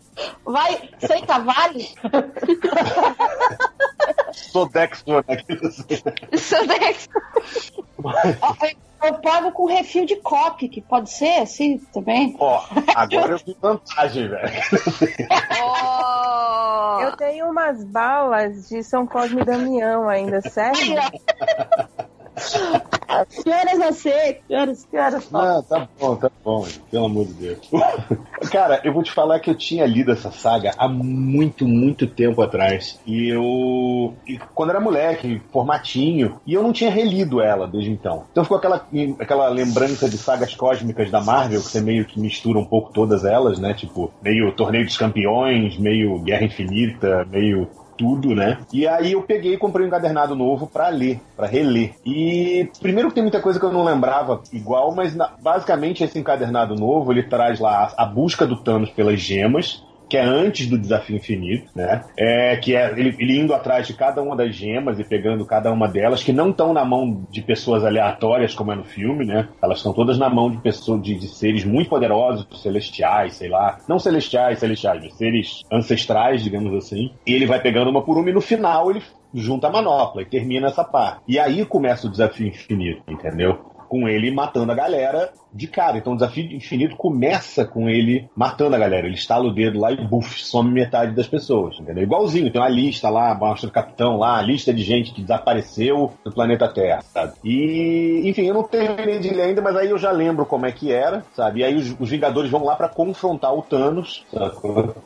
Vai, 0.45 0.91
aceita 1.03 1.39
vale? 1.41 1.89
Sou 4.33 4.69
Dexter 4.69 5.25
aqui. 5.27 5.59
Sou 6.39 6.65
Dex. 6.67 7.09
Ó, 8.41 8.55
Eu 9.07 9.15
pago 9.15 9.51
com 9.53 9.67
refil 9.67 10.07
de 10.07 10.17
coque, 10.17 10.69
que 10.69 10.81
pode 10.81 11.11
ser 11.11 11.41
assim 11.41 11.79
também. 11.93 12.35
Ó, 12.39 12.65
agora 12.95 13.33
eu 13.33 13.39
vi 13.39 13.57
vantagem, 13.61 14.29
velho. 14.29 14.53
Oh. 15.63 17.01
Eu 17.01 17.17
tenho 17.17 17.51
umas 17.51 17.83
balas 17.85 18.69
de 18.69 18.83
São 18.85 19.07
Cosme 19.07 19.43
e 19.43 19.45
Damião 19.45 20.09
ainda, 20.09 20.41
sério? 20.43 20.95
Senhoras 23.29 23.81
aceitam, 23.81 24.43
senhoras, 24.49 24.89
senhoras. 24.91 25.29
Ah, 25.33 25.63
tá 25.69 25.89
bom, 26.01 26.17
tá 26.17 26.31
bom, 26.45 26.67
pelo 26.91 27.07
amor 27.07 27.27
de 27.27 27.35
Deus. 27.35 27.71
Cara, 28.51 28.81
eu 28.85 28.93
vou 28.93 29.03
te 29.03 29.13
falar 29.13 29.39
que 29.41 29.51
eu 29.51 29.55
tinha 29.55 29.87
lido 29.87 30.11
essa 30.11 30.31
saga 30.31 30.73
há 30.77 30.89
muito, 30.89 31.67
muito 31.67 32.07
tempo 32.07 32.43
atrás. 32.43 32.99
E 33.07 33.29
eu. 33.29 34.15
e 34.27 34.39
quando 34.55 34.71
era 34.71 34.81
moleque, 34.81 35.41
formatinho, 35.53 36.41
e 36.47 36.55
eu 36.55 36.63
não 36.63 36.73
tinha 36.73 36.91
relido 36.91 37.41
ela 37.41 37.67
desde 37.69 37.91
então. 37.91 38.25
Então 38.33 38.45
ficou 38.45 38.59
aquela, 38.59 38.87
aquela 39.21 39.49
lembrança 39.49 40.09
de 40.09 40.19
sagas 40.19 40.55
cósmicas 40.55 41.11
da 41.11 41.21
Marvel, 41.21 41.61
que 41.61 41.69
você 41.69 41.81
meio 41.81 42.05
que 42.05 42.19
mistura 42.19 42.59
um 42.59 42.65
pouco 42.65 42.93
todas 42.93 43.25
elas, 43.25 43.59
né? 43.59 43.75
Tipo, 43.75 44.11
meio 44.23 44.53
Torneio 44.53 44.85
dos 44.85 44.97
Campeões, 44.97 45.79
meio 45.79 46.19
Guerra 46.21 46.45
Infinita, 46.45 47.25
meio 47.31 47.69
tudo, 47.97 48.35
né? 48.35 48.59
E 48.73 48.87
aí 48.87 49.13
eu 49.13 49.23
peguei 49.23 49.55
e 49.55 49.59
comprei 49.59 49.85
um 49.85 49.89
encadernado 49.89 50.35
novo 50.35 50.67
pra 50.67 50.89
ler, 50.89 51.21
pra 51.37 51.47
reler. 51.47 51.95
E 52.05 52.69
primeiro 52.81 53.09
que 53.09 53.15
tem 53.15 53.23
muita 53.23 53.41
coisa 53.41 53.59
que 53.59 53.65
eu 53.65 53.73
não 53.73 53.85
lembrava 53.85 54.43
igual, 54.53 54.95
mas 54.95 55.15
na- 55.15 55.31
basicamente 55.41 56.03
esse 56.05 56.19
encadernado 56.19 56.75
novo, 56.75 57.13
ele 57.13 57.23
traz 57.23 57.59
lá 57.61 57.93
a, 57.97 58.03
a 58.03 58.07
busca 58.07 58.47
do 58.47 58.57
Thanos 58.57 58.91
pelas 58.91 59.21
gemas, 59.21 59.83
que 60.09 60.17
é 60.17 60.23
antes 60.23 60.67
do 60.67 60.79
desafio 60.79 61.17
infinito, 61.17 61.71
né? 61.75 62.03
É, 62.17 62.57
que 62.57 62.77
é 62.77 62.93
ele, 62.99 63.15
ele 63.19 63.39
indo 63.39 63.55
atrás 63.55 63.87
de 63.87 63.95
cada 63.95 64.23
uma 64.23 64.37
das 64.37 64.55
gemas 64.55 64.99
e 64.99 65.05
pegando 65.05 65.45
cada 65.47 65.73
uma 65.73 65.89
delas, 65.89 66.23
que 66.23 66.33
não 66.33 66.51
estão 66.51 66.73
na 66.73 66.85
mão 66.85 67.27
de 67.31 67.43
pessoas 67.43 67.85
aleatórias, 67.85 68.55
como 68.55 68.73
é 68.73 68.77
no 68.77 68.85
filme, 68.85 69.25
né? 69.25 69.49
Elas 69.63 69.79
estão 69.79 69.93
todas 69.93 70.19
na 70.19 70.29
mão 70.29 70.51
de 70.51 70.59
pessoas, 70.59 71.03
de, 71.03 71.15
de 71.15 71.29
seres 71.29 71.65
muito 71.65 71.89
poderosos, 71.89 72.47
celestiais, 72.63 73.35
sei 73.35 73.49
lá. 73.49 73.79
Não 73.89 73.99
celestiais, 73.99 74.59
celestiais, 74.59 75.03
mas 75.03 75.15
seres 75.15 75.63
ancestrais, 75.73 76.43
digamos 76.43 76.75
assim. 76.75 77.11
E 77.27 77.33
ele 77.33 77.47
vai 77.47 77.61
pegando 77.61 77.91
uma 77.91 78.03
por 78.03 78.19
uma 78.19 78.29
e 78.29 78.33
no 78.33 78.41
final 78.41 78.91
ele 78.91 79.03
junta 79.35 79.67
a 79.67 79.71
manopla 79.71 80.23
e 80.23 80.27
termina 80.27 80.69
essa 80.69 80.85
parte. 80.85 81.23
E 81.27 81.39
aí 81.39 81.65
começa 81.65 82.07
o 82.07 82.11
desafio 82.11 82.47
infinito, 82.47 83.03
entendeu? 83.09 83.55
Com 83.89 84.09
ele 84.09 84.31
matando 84.31 84.71
a 84.73 84.75
galera 84.75 85.33
de 85.55 85.67
cara. 85.69 85.99
Então 85.99 86.13
o 86.13 86.17
desafio 86.17 86.45
infinito 86.53 86.97
começa 86.97 87.65
com 87.65 87.89
ele 87.89 88.29
matando 88.37 88.75
a 88.75 88.79
galera. 88.79 89.07
Ele 89.07 89.15
estala 89.15 89.45
o 89.47 89.55
dedo 89.55 89.79
lá 89.79 89.93
e 89.93 89.97
buf, 89.97 90.43
some 90.45 90.71
metade 90.71 91.15
das 91.15 91.27
pessoas, 91.29 91.79
entendeu? 91.81 92.03
Igualzinho, 92.03 92.51
tem 92.51 92.61
uma 92.61 92.69
lista 92.69 93.09
lá, 93.09 93.35
mostra 93.35 93.69
o 93.69 93.73
capitão 93.73 94.17
lá, 94.19 94.39
a 94.39 94.43
lista 94.43 94.73
de 94.75 94.83
gente 94.83 95.13
que 95.13 95.23
desapareceu 95.23 96.13
do 96.25 96.33
planeta 96.33 96.69
Terra, 96.69 97.03
sabe? 97.03 97.33
E, 97.45 98.23
enfim, 98.29 98.47
eu 98.47 98.55
não 98.55 98.65
terminei 98.65 99.19
de 99.19 99.31
ler 99.31 99.43
ainda, 99.43 99.63
mas 99.63 99.77
aí 99.77 99.91
eu 99.91 99.99
já 99.99 100.11
lembro 100.11 100.45
como 100.45 100.67
é 100.67 100.73
que 100.73 100.91
era, 100.93 101.25
sabe? 101.35 101.61
E 101.61 101.65
aí 101.65 101.75
os, 101.77 101.95
os 102.01 102.11
Vingadores 102.11 102.51
vão 102.51 102.65
lá 102.65 102.75
pra 102.75 102.89
confrontar 102.89 103.55
o 103.55 103.63
Thanos? 103.63 104.25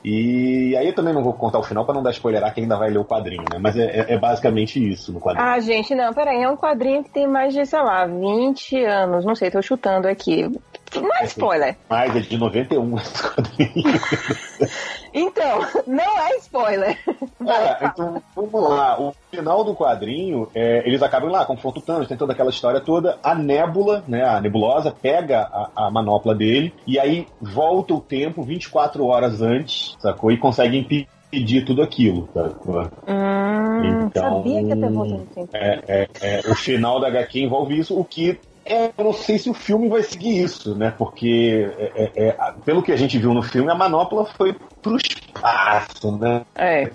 E 0.04 0.74
aí 0.78 0.86
eu 0.86 0.94
também 0.94 1.12
não 1.12 1.22
vou 1.22 1.32
contar 1.32 1.58
o 1.58 1.62
final 1.62 1.84
pra 1.84 1.94
não 1.94 2.02
dar 2.02 2.10
spoilerar 2.12 2.54
quem 2.54 2.64
ainda 2.64 2.76
vai 2.76 2.90
ler 2.90 2.98
o 2.98 3.04
quadrinho, 3.04 3.44
né? 3.52 3.58
Mas 3.60 3.76
é, 3.76 3.84
é- 3.84 4.14
é 4.14 4.18
basicamente 4.18 4.78
isso 4.86 5.12
no 5.12 5.20
quadrinho. 5.20 5.46
Ah, 5.46 5.58
gente, 5.60 5.94
não, 5.94 6.12
peraí, 6.12 6.42
é 6.42 6.48
um 6.48 6.56
quadrinho 6.56 7.04
que 7.04 7.10
tem 7.10 7.26
mais 7.26 7.52
de, 7.52 7.64
sei 7.66 7.80
lá, 7.82 8.06
20 8.06 8.82
anos, 8.84 9.24
não 9.24 9.34
sei, 9.34 9.50
tô 9.50 9.60
chutando 9.60 10.06
aqui. 10.08 10.37
Não 10.42 11.14
é 11.20 11.24
spoiler. 11.24 11.76
Mas 11.88 12.16
é 12.16 12.20
de 12.20 12.36
91 12.38 12.96
esse 12.96 13.22
quadrinho. 13.22 14.00
Então, 15.12 15.60
não 15.86 16.18
é 16.18 16.36
spoiler. 16.36 16.98
É, 17.46 17.86
então, 17.86 18.22
vamos 18.34 18.70
lá. 18.70 19.00
O 19.00 19.14
final 19.30 19.64
do 19.64 19.74
quadrinho, 19.74 20.48
é, 20.54 20.82
eles 20.86 21.02
acabam 21.02 21.30
lá, 21.30 21.44
confronto 21.44 21.80
o 21.80 21.82
Thanos, 21.82 22.08
tem 22.08 22.16
toda 22.16 22.32
aquela 22.32 22.50
história 22.50 22.80
toda. 22.80 23.18
A 23.22 23.34
Nébula, 23.34 24.04
né, 24.06 24.24
a 24.24 24.40
nebulosa, 24.40 24.90
pega 24.90 25.40
a, 25.40 25.86
a 25.86 25.90
manopla 25.90 26.34
dele 26.34 26.72
e 26.86 26.98
aí 26.98 27.26
volta 27.40 27.94
o 27.94 28.00
tempo 28.00 28.42
24 28.42 29.04
horas 29.06 29.40
antes, 29.42 29.94
sacou? 29.98 30.30
E 30.30 30.38
consegue 30.38 30.76
impedir 30.78 31.64
tudo 31.64 31.82
aquilo, 31.82 32.28
sacou? 32.34 32.82
Hum, 33.06 34.06
Então, 34.06 34.36
sabia 34.38 34.60
que 34.62 34.68
ia 34.68 34.76
ter 34.76 34.90
volta 34.92 35.14
no 35.14 35.26
tempo. 35.26 35.48
É, 35.52 35.80
é, 35.88 36.08
é, 36.20 36.40
o 36.50 36.54
final 36.54 37.00
da 37.00 37.08
HQ 37.08 37.40
envolve 37.40 37.78
isso, 37.78 37.98
o 37.98 38.04
que 38.04 38.38
é, 38.68 38.92
eu 38.96 39.04
não 39.04 39.12
sei 39.12 39.38
se 39.38 39.48
o 39.50 39.54
filme 39.54 39.88
vai 39.88 40.02
seguir 40.02 40.42
isso, 40.42 40.74
né? 40.74 40.90
Porque, 40.96 41.70
é, 41.78 42.12
é, 42.14 42.28
é, 42.28 42.54
pelo 42.64 42.82
que 42.82 42.92
a 42.92 42.96
gente 42.96 43.18
viu 43.18 43.32
no 43.32 43.42
filme, 43.42 43.70
a 43.70 43.74
manopla 43.74 44.24
foi 44.24 44.54
pro 44.82 44.96
espaço, 44.96 46.16
né? 46.18 46.44
É. 46.54 46.90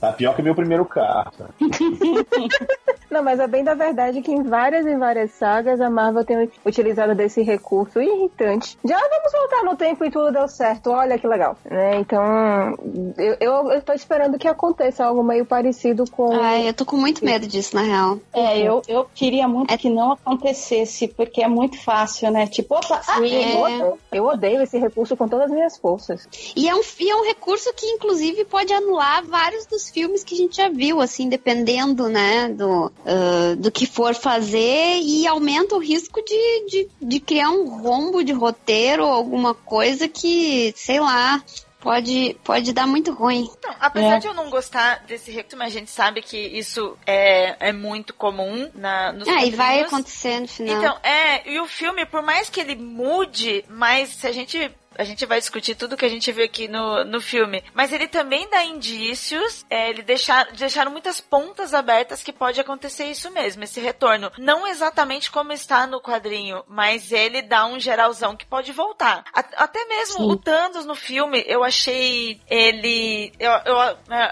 Tá 0.00 0.12
pior 0.12 0.34
que 0.34 0.42
meu 0.42 0.54
primeiro 0.54 0.84
carro. 0.84 1.30
Não, 3.10 3.24
mas 3.24 3.40
é 3.40 3.48
bem 3.48 3.64
da 3.64 3.74
verdade 3.74 4.22
que 4.22 4.30
em 4.30 4.44
várias 4.44 4.86
e 4.86 4.96
várias 4.96 5.32
sagas 5.32 5.80
a 5.80 5.90
Marvel 5.90 6.24
tem 6.24 6.48
utilizado 6.64 7.12
desse 7.12 7.42
recurso 7.42 8.00
irritante. 8.00 8.78
Já 8.84 8.96
vamos 8.96 9.32
voltar 9.32 9.64
no 9.64 9.76
tempo 9.76 10.04
e 10.04 10.10
tudo 10.10 10.30
deu 10.30 10.46
certo. 10.46 10.90
Olha 10.90 11.18
que 11.18 11.26
legal. 11.26 11.56
Né? 11.68 11.96
Então, 11.98 12.76
eu, 13.18 13.36
eu, 13.40 13.72
eu 13.72 13.82
tô 13.82 13.92
esperando 13.92 14.38
que 14.38 14.46
aconteça 14.46 15.04
algo 15.04 15.24
meio 15.24 15.44
parecido 15.44 16.08
com. 16.08 16.32
Ai, 16.32 16.68
eu 16.68 16.72
tô 16.72 16.86
com 16.86 16.96
muito 16.96 17.24
medo 17.24 17.48
disso, 17.48 17.74
na 17.74 17.82
real. 17.82 18.18
É, 18.32 18.58
eu, 18.60 18.80
eu 18.86 19.04
queria 19.12 19.48
muito 19.48 19.76
que 19.76 19.90
não 19.90 20.12
acontecesse, 20.12 21.08
porque 21.08 21.42
é 21.42 21.48
muito 21.48 21.82
fácil, 21.82 22.30
né? 22.30 22.46
Tipo, 22.46 22.76
opa, 22.76 23.00
ah, 23.08 23.26
É. 23.26 23.54
eu, 23.54 23.60
odeio, 23.62 23.98
eu 24.12 24.24
odeio 24.26 24.62
esse 24.62 24.78
recurso 24.78 25.16
com 25.16 25.28
todas 25.28 25.46
as 25.46 25.50
minhas 25.50 25.76
forças. 25.76 26.28
E 26.54 26.68
é, 26.68 26.74
um, 26.74 26.80
e 27.00 27.10
é 27.10 27.16
um 27.16 27.24
recurso 27.24 27.72
que, 27.74 27.86
inclusive, 27.86 28.44
pode 28.44 28.72
anular 28.72 29.24
vários 29.24 29.66
dos 29.66 29.89
filmes 29.90 30.24
que 30.24 30.34
a 30.34 30.38
gente 30.38 30.56
já 30.56 30.68
viu, 30.68 31.00
assim, 31.00 31.28
dependendo, 31.28 32.08
né, 32.08 32.48
do, 32.48 32.92
ah, 33.04 33.54
do 33.56 33.70
que 33.70 33.86
for 33.86 34.14
fazer, 34.14 35.00
e 35.02 35.26
aumenta 35.26 35.74
o 35.74 35.78
risco 35.78 36.22
de, 36.22 36.66
de, 36.68 36.88
de 37.00 37.20
criar 37.20 37.50
um 37.50 37.68
rombo 37.80 38.22
de 38.22 38.32
roteiro 38.32 39.04
ou 39.04 39.12
alguma 39.12 39.54
coisa 39.54 40.08
que, 40.08 40.72
sei 40.76 41.00
lá, 41.00 41.42
pode, 41.80 42.36
pode 42.44 42.72
dar 42.72 42.86
muito 42.86 43.12
ruim. 43.12 43.48
Não, 43.64 43.74
apesar 43.80 44.16
É. 44.16 44.18
de 44.18 44.26
eu 44.26 44.34
não 44.34 44.50
gostar 44.50 45.02
desse 45.06 45.30
recto, 45.30 45.56
mas 45.56 45.74
a 45.74 45.78
gente 45.78 45.90
sabe 45.90 46.22
que 46.22 46.36
isso 46.36 46.96
é, 47.06 47.68
é 47.68 47.72
muito 47.72 48.14
comum 48.14 48.70
na, 48.74 49.12
nos 49.12 49.26
Ah, 49.26 49.44
e 49.44 49.50
vai 49.50 49.80
acontecer 49.80 50.40
no 50.40 50.48
final. 50.48 50.76
Então, 50.76 50.96
é, 51.02 51.50
e 51.50 51.58
o 51.58 51.66
filme, 51.66 52.04
por 52.06 52.22
mais 52.22 52.48
que 52.50 52.60
ele 52.60 52.76
mude, 52.76 53.64
mas 53.68 54.10
se 54.10 54.26
a 54.26 54.32
gente. 54.32 54.70
A 55.00 55.04
gente 55.04 55.24
vai 55.24 55.38
discutir 55.40 55.74
tudo 55.74 55.96
que 55.96 56.04
a 56.04 56.08
gente 56.10 56.30
viu 56.30 56.44
aqui 56.44 56.68
no, 56.68 57.04
no 57.04 57.20
filme. 57.22 57.64
Mas 57.72 57.90
ele 57.92 58.06
também 58.06 58.48
dá 58.50 58.62
indícios, 58.64 59.64
é, 59.70 59.88
ele 59.88 60.02
deixar, 60.02 60.52
deixaram 60.52 60.90
muitas 60.92 61.20
pontas 61.22 61.72
abertas 61.72 62.22
que 62.22 62.32
pode 62.32 62.60
acontecer 62.60 63.06
isso 63.06 63.30
mesmo, 63.30 63.64
esse 63.64 63.80
retorno. 63.80 64.30
Não 64.36 64.66
exatamente 64.66 65.30
como 65.30 65.52
está 65.52 65.86
no 65.86 66.02
quadrinho, 66.02 66.62
mas 66.68 67.12
ele 67.12 67.40
dá 67.40 67.64
um 67.64 67.80
geralzão 67.80 68.36
que 68.36 68.44
pode 68.44 68.72
voltar. 68.72 69.24
A- 69.32 69.64
até 69.64 69.82
mesmo 69.86 70.26
o 70.28 70.36
Thanos 70.36 70.84
no 70.84 70.94
filme, 70.94 71.42
eu 71.46 71.64
achei 71.64 72.38
ele. 72.48 73.32
Eu, 73.38 73.52
eu, 73.64 73.76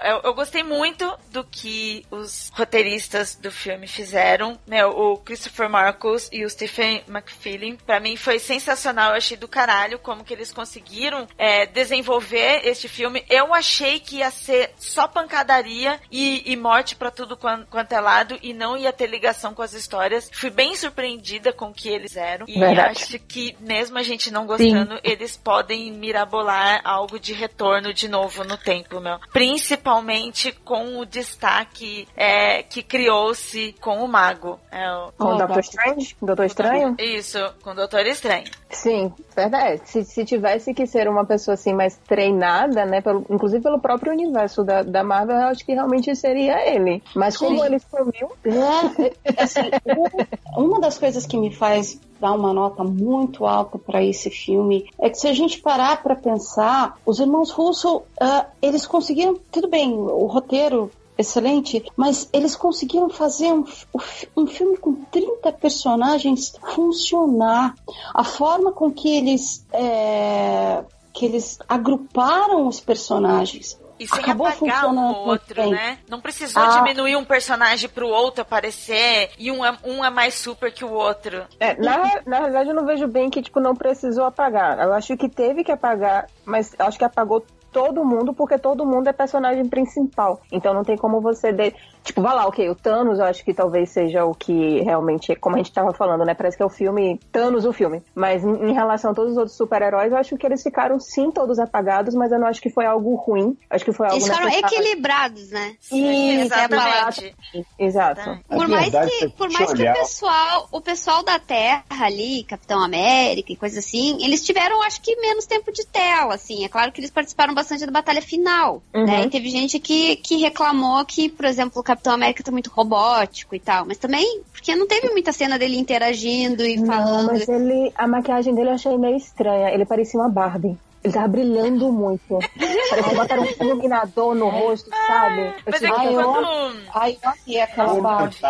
eu, 0.03 0.21
eu 0.25 0.33
gostei 0.35 0.61
muito 0.63 1.11
do 1.31 1.43
que 1.43 2.05
os 2.11 2.51
roteiristas 2.53 3.33
do 3.35 3.51
filme 3.51 3.87
fizeram. 3.87 4.59
Meu, 4.67 4.89
o 4.89 5.17
Christopher 5.17 5.67
Marcus 5.67 6.29
e 6.31 6.45
o 6.45 6.49
Stephen 6.49 7.03
McFeely, 7.07 7.77
pra 7.85 7.99
mim 7.99 8.15
foi 8.15 8.37
sensacional. 8.37 9.11
Eu 9.11 9.17
achei 9.17 9.35
do 9.35 9.47
caralho 9.47 9.97
como 9.97 10.23
que 10.23 10.33
eles 10.33 10.51
conseguiram 10.59 11.25
é, 11.37 11.65
desenvolver 11.65 12.67
este 12.67 12.89
filme. 12.89 13.23
Eu 13.29 13.53
achei 13.53 13.97
que 13.97 14.17
ia 14.17 14.29
ser 14.29 14.71
só 14.77 15.07
pancadaria 15.07 15.97
e, 16.11 16.51
e 16.51 16.57
morte 16.57 16.97
pra 16.97 17.09
tudo 17.09 17.37
quan- 17.37 17.65
quanto 17.69 17.93
é 17.93 17.99
lado 18.01 18.37
e 18.41 18.53
não 18.53 18.75
ia 18.75 18.91
ter 18.91 19.07
ligação 19.07 19.53
com 19.53 19.61
as 19.61 19.71
histórias. 19.73 20.29
Fui 20.33 20.49
bem 20.49 20.75
surpreendida 20.75 21.53
com 21.53 21.67
o 21.69 21.73
que 21.73 21.87
eles 21.87 22.17
eram. 22.17 22.45
E 22.49 22.59
Verdade. 22.59 23.03
acho 23.03 23.19
que 23.19 23.55
mesmo 23.61 23.97
a 23.97 24.03
gente 24.03 24.29
não 24.31 24.45
gostando, 24.45 24.99
eles 25.01 25.37
podem 25.37 25.93
mirabolar 25.93 26.81
algo 26.83 27.17
de 27.17 27.31
retorno 27.31 27.93
de 27.93 28.09
novo 28.09 28.43
no 28.43 28.57
tempo, 28.57 28.99
meu. 28.99 29.17
Principalmente 29.31 30.51
com 30.51 30.99
o 30.99 31.05
destaque 31.05 32.05
é, 32.17 32.63
que 32.63 32.83
criou-se 32.83 33.73
com 33.79 34.03
o 34.03 34.07
mago. 34.09 34.59
É 34.69 34.91
o- 34.91 35.11
Com 35.17 35.35
o 35.35 35.37
Doctor. 35.37 35.59
Strange? 35.61 36.15
Doutor 36.21 36.45
Estranho? 36.45 36.95
Isso, 36.99 37.39
com 37.63 37.71
o 37.71 37.75
Doutor 37.75 38.05
Estranho. 38.05 38.45
Sim, 38.69 39.13
verdade. 39.35 39.81
Se, 39.85 40.03
se 40.03 40.23
tivesse 40.39 40.73
que 40.73 40.87
ser 40.87 41.07
uma 41.07 41.25
pessoa 41.25 41.53
assim 41.53 41.73
mais 41.73 41.97
treinada, 42.07 42.85
né, 42.85 43.01
pelo, 43.01 43.25
inclusive 43.29 43.61
pelo 43.61 43.79
próprio 43.79 44.11
universo 44.13 44.63
da, 44.63 44.81
da 44.83 45.03
Marvel, 45.03 45.35
eu 45.35 45.47
acho 45.47 45.65
que 45.65 45.73
realmente 45.73 46.15
seria 46.15 46.65
ele. 46.73 47.03
Mas 47.15 47.37
como 47.37 47.59
Sim. 47.59 47.65
ele 47.65 47.79
sumiu, 47.79 48.29
É, 48.45 49.43
assim, 49.43 49.69
o- 49.85 50.61
uma 50.61 50.79
das 50.79 50.97
coisas 50.97 51.25
que 51.25 51.37
me 51.37 51.53
faz 51.53 51.99
dar 52.19 52.33
uma 52.33 52.53
nota 52.53 52.83
muito 52.83 53.45
alta 53.45 53.77
para 53.77 54.03
esse 54.03 54.29
filme 54.29 54.89
é 54.99 55.09
que 55.09 55.17
se 55.17 55.27
a 55.27 55.33
gente 55.33 55.61
parar 55.61 56.03
para 56.03 56.15
pensar, 56.15 56.95
os 57.05 57.19
irmãos 57.19 57.51
Russo, 57.51 58.01
ah, 58.19 58.45
eles 58.61 58.85
conseguiram, 58.85 59.37
tudo 59.51 59.69
bem, 59.69 59.93
o 59.93 60.25
roteiro 60.25 60.91
excelente, 61.19 61.83
mas 61.95 62.27
eles 62.33 62.55
conseguiram 62.55 63.09
fazer 63.09 63.51
um, 63.51 63.63
um 63.93 63.99
fi- 63.99 64.27
filme 64.47 64.77
com 64.77 64.93
30 65.11 65.51
personagens 65.53 66.53
funcionar. 66.73 67.75
A 68.13 68.23
forma 68.23 68.71
com 68.71 68.91
que 68.91 69.17
eles 69.17 69.65
é, 69.73 70.83
que 71.13 71.25
eles 71.25 71.59
agruparam 71.67 72.67
os 72.67 72.79
personagens 72.79 73.79
E 73.99 74.07
sem 74.07 74.19
Acabou 74.19 74.47
apagar 74.47 74.85
um 74.85 74.87
funcionando 74.87 75.17
ou 75.17 75.25
muito 75.25 75.29
outro, 75.41 75.61
bem. 75.63 75.71
né? 75.71 75.97
Não 76.09 76.21
precisou 76.21 76.63
Ah. 76.63 76.69
diminuir 76.81 77.17
um 77.17 77.25
personagem 77.25 77.89
pro 77.89 78.07
outro 78.07 78.43
aparecer 78.43 79.29
e 79.37 79.51
um 79.51 79.65
é, 79.65 79.77
um 79.83 80.05
é 80.05 80.09
mais 80.09 80.35
super 80.35 80.71
que 80.71 80.85
o 80.85 80.93
outro. 80.93 81.43
É, 81.59 81.75
na, 81.75 82.21
na 82.25 82.37
realidade, 82.37 82.69
eu 82.69 82.75
não 82.75 82.85
vejo 82.85 83.07
bem 83.09 83.29
que, 83.29 83.41
tipo, 83.41 83.59
não 83.59 83.75
precisou 83.75 84.23
apagar. 84.23 84.79
Eu 84.79 84.93
acho 84.93 85.17
que 85.17 85.27
teve 85.27 85.65
que 85.65 85.71
apagar, 85.73 86.27
mas 86.45 86.73
acho 86.79 86.97
que 86.97 87.03
apagou 87.03 87.43
todo 87.71 88.05
mundo, 88.05 88.33
porque 88.33 88.57
todo 88.57 88.85
mundo 88.85 89.07
é 89.07 89.13
personagem 89.13 89.67
principal. 89.67 90.41
Então 90.51 90.73
não 90.73 90.83
tem 90.83 90.97
como 90.97 91.21
você... 91.21 91.51
De... 91.51 91.73
Tipo, 92.03 92.21
vai 92.21 92.33
lá, 92.33 92.47
ok, 92.47 92.69
o 92.69 92.75
Thanos 92.75 93.19
eu 93.19 93.25
acho 93.25 93.43
que 93.43 93.53
talvez 93.53 93.89
seja 93.89 94.25
o 94.25 94.33
que 94.33 94.81
realmente, 94.81 95.35
como 95.35 95.55
a 95.55 95.59
gente 95.59 95.73
tava 95.73 95.93
falando, 95.93 96.25
né? 96.25 96.33
Parece 96.33 96.55
que 96.55 96.63
é 96.63 96.65
o 96.65 96.69
filme, 96.69 97.19
Thanos 97.31 97.65
o 97.65 97.73
filme. 97.73 98.01
Mas 98.15 98.43
em, 98.43 98.73
relação 98.73 99.11
a 99.11 99.13
todos 99.13 99.33
os 99.33 99.37
outros 99.37 99.57
super-heróis, 99.57 100.11
eu 100.11 100.17
acho 100.17 100.37
que 100.37 100.45
eles 100.45 100.63
ficaram 100.63 100.99
sim 100.99 101.29
todos 101.29 101.59
apagados, 101.59 102.15
mas 102.15 102.31
eu 102.31 102.39
não 102.39 102.47
acho 102.47 102.61
que 102.61 102.69
foi 102.69 102.85
algo 102.85 103.15
ruim. 103.15 103.57
Acho 103.69 103.85
que 103.85 103.91
foi 103.91 104.07
algo 104.07 104.17
Eles 104.17 104.27
foram 104.27 104.45
necessário. 104.45 104.77
equilibrados, 104.77 105.51
né? 105.51 105.75
Sim, 105.79 106.41
exatamente. 106.41 107.35
Exato. 107.77 108.21
Tá. 108.23 108.39
Por 108.47 108.67
mais 108.67 108.93
é 108.93 109.05
que, 109.05 109.29
por 109.29 109.49
mais 109.51 109.73
que 109.73 109.83
o 109.83 109.93
pessoal, 109.93 110.67
o 110.71 110.81
pessoal 110.81 111.23
da 111.23 111.37
Terra 111.37 111.83
ali, 112.01 112.43
Capitão 112.43 112.83
América 112.83 113.51
e 113.51 113.55
coisa 113.55 113.79
assim, 113.79 114.23
eles 114.23 114.43
tiveram, 114.43 114.81
acho 114.83 115.01
que, 115.01 115.15
menos 115.17 115.45
tempo 115.45 115.71
de 115.71 115.85
tela, 115.85 116.33
assim. 116.33 116.63
É 116.63 116.69
claro 116.69 116.91
que 116.91 117.01
eles 117.01 117.11
participaram 117.11 117.53
bastante 117.59 117.85
da 117.85 117.91
batalha 117.91 118.21
final, 118.21 118.81
Uhum. 118.93 119.05
né? 119.05 119.23
E 119.25 119.29
teve 119.29 119.49
gente 119.49 119.79
que, 119.79 120.15
que 120.17 120.37
reclamou 120.37 121.03
que, 121.05 121.29
por 121.29 121.45
exemplo, 121.45 121.79
o 121.79 121.83
Capitão 121.83 122.13
América 122.13 122.43
tá 122.43 122.51
muito 122.51 122.69
robótico 122.69 123.55
e 123.55 123.59
tal. 123.59 123.85
Mas 123.85 123.97
também, 123.97 124.41
porque 124.51 124.75
não 124.75 124.87
teve 124.87 125.09
muita 125.09 125.31
cena 125.31 125.57
dele 125.59 125.77
interagindo 125.77 126.65
e 126.65 126.77
Não, 126.77 126.85
falando. 126.87 127.27
mas 127.27 127.47
ele, 127.47 127.91
a 127.95 128.07
maquiagem 128.07 128.53
dele 128.55 128.69
eu 128.69 128.73
achei 128.73 128.97
meio 128.97 129.15
estranha. 129.17 129.69
Ele 129.71 129.85
parecia 129.85 130.19
uma 130.19 130.29
Barbie. 130.29 130.77
Ele 131.01 131.13
tava 131.13 131.29
brilhando 131.29 131.89
muito. 131.93 132.39
Parecia 132.57 133.03
que 133.03 133.15
botaram 133.15 133.43
um 133.43 133.65
iluminador 133.65 134.35
no 134.35 134.49
rosto, 134.49 134.89
sabe? 135.07 135.41
Eu 135.41 135.53
Mas 135.65 135.75
é 135.81 135.87
tive 135.87 135.93
que 135.93 135.99
Ai, 136.07 136.15
eu- 136.15 136.23
quando. 136.23 136.77
Ai, 136.93 137.17
eu 137.23 137.29
amei 137.29 137.61
aquela 137.61 138.01
parte. 138.01 138.41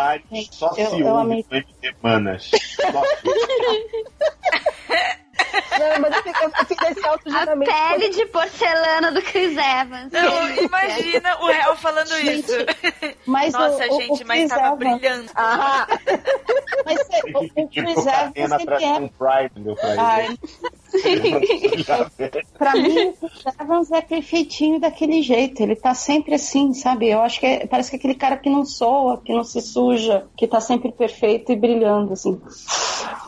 só 0.50 0.72
eu- 0.76 0.90
se 0.90 1.00
eu 1.00 1.16
amei. 1.16 1.44
no 1.48 1.56
MD 1.56 1.94
Manas. 2.02 2.50
Só 2.50 2.90
Não, 5.78 6.00
mas 6.00 6.16
eu 6.16 6.22
fiquei, 6.22 6.46
eu 6.46 6.66
nesse 6.90 7.00
A 7.36 7.56
pele 7.90 8.08
de 8.10 8.26
porcelana 8.26 9.12
do 9.12 9.22
Chris 9.22 9.56
Evans. 9.56 10.12
Não, 10.12 10.50
imagina 10.64 11.36
o 11.40 11.46
réu 11.46 11.76
falando 11.76 12.12
isso. 12.18 12.52
Mas 13.26 13.52
Nossa, 13.52 13.86
o, 13.88 13.96
o- 13.96 14.00
gente, 14.00 14.22
o 14.22 14.26
mas 14.26 14.38
Chris 14.38 14.48
tava 14.50 14.66
Evans- 14.66 14.78
brilhando. 14.78 15.30
Ah, 15.34 15.86
Mas 16.84 16.98
é, 17.10 17.20
o, 17.34 17.44
o 17.44 17.68
Chris 17.68 18.06
Evans, 18.06 18.32
de 18.34 18.84
é 18.84 18.92
um 18.94 19.08
Pride, 19.08 19.60
Ai, 19.98 20.28
vê. 20.28 20.68
Pra 22.58 22.72
mim, 22.74 23.14
o 23.20 23.62
Evans 23.62 23.90
é 23.90 24.00
perfeitinho 24.00 24.80
daquele 24.80 25.22
jeito. 25.22 25.62
Ele 25.62 25.76
tá 25.76 25.94
sempre 25.94 26.34
assim, 26.34 26.74
sabe? 26.74 27.08
Eu 27.08 27.22
acho 27.22 27.40
que 27.40 27.46
é- 27.46 27.66
parece 27.66 27.90
que 27.90 27.96
é 27.96 27.98
aquele 27.98 28.14
cara 28.14 28.36
que 28.36 28.50
não 28.50 28.64
soa, 28.64 29.20
que 29.22 29.32
não 29.32 29.44
se 29.44 29.60
suja, 29.60 30.26
que 30.36 30.46
tá 30.46 30.60
sempre 30.60 30.92
perfeito 30.92 31.52
e 31.52 31.56
brilhando, 31.56 32.12
assim. 32.12 32.40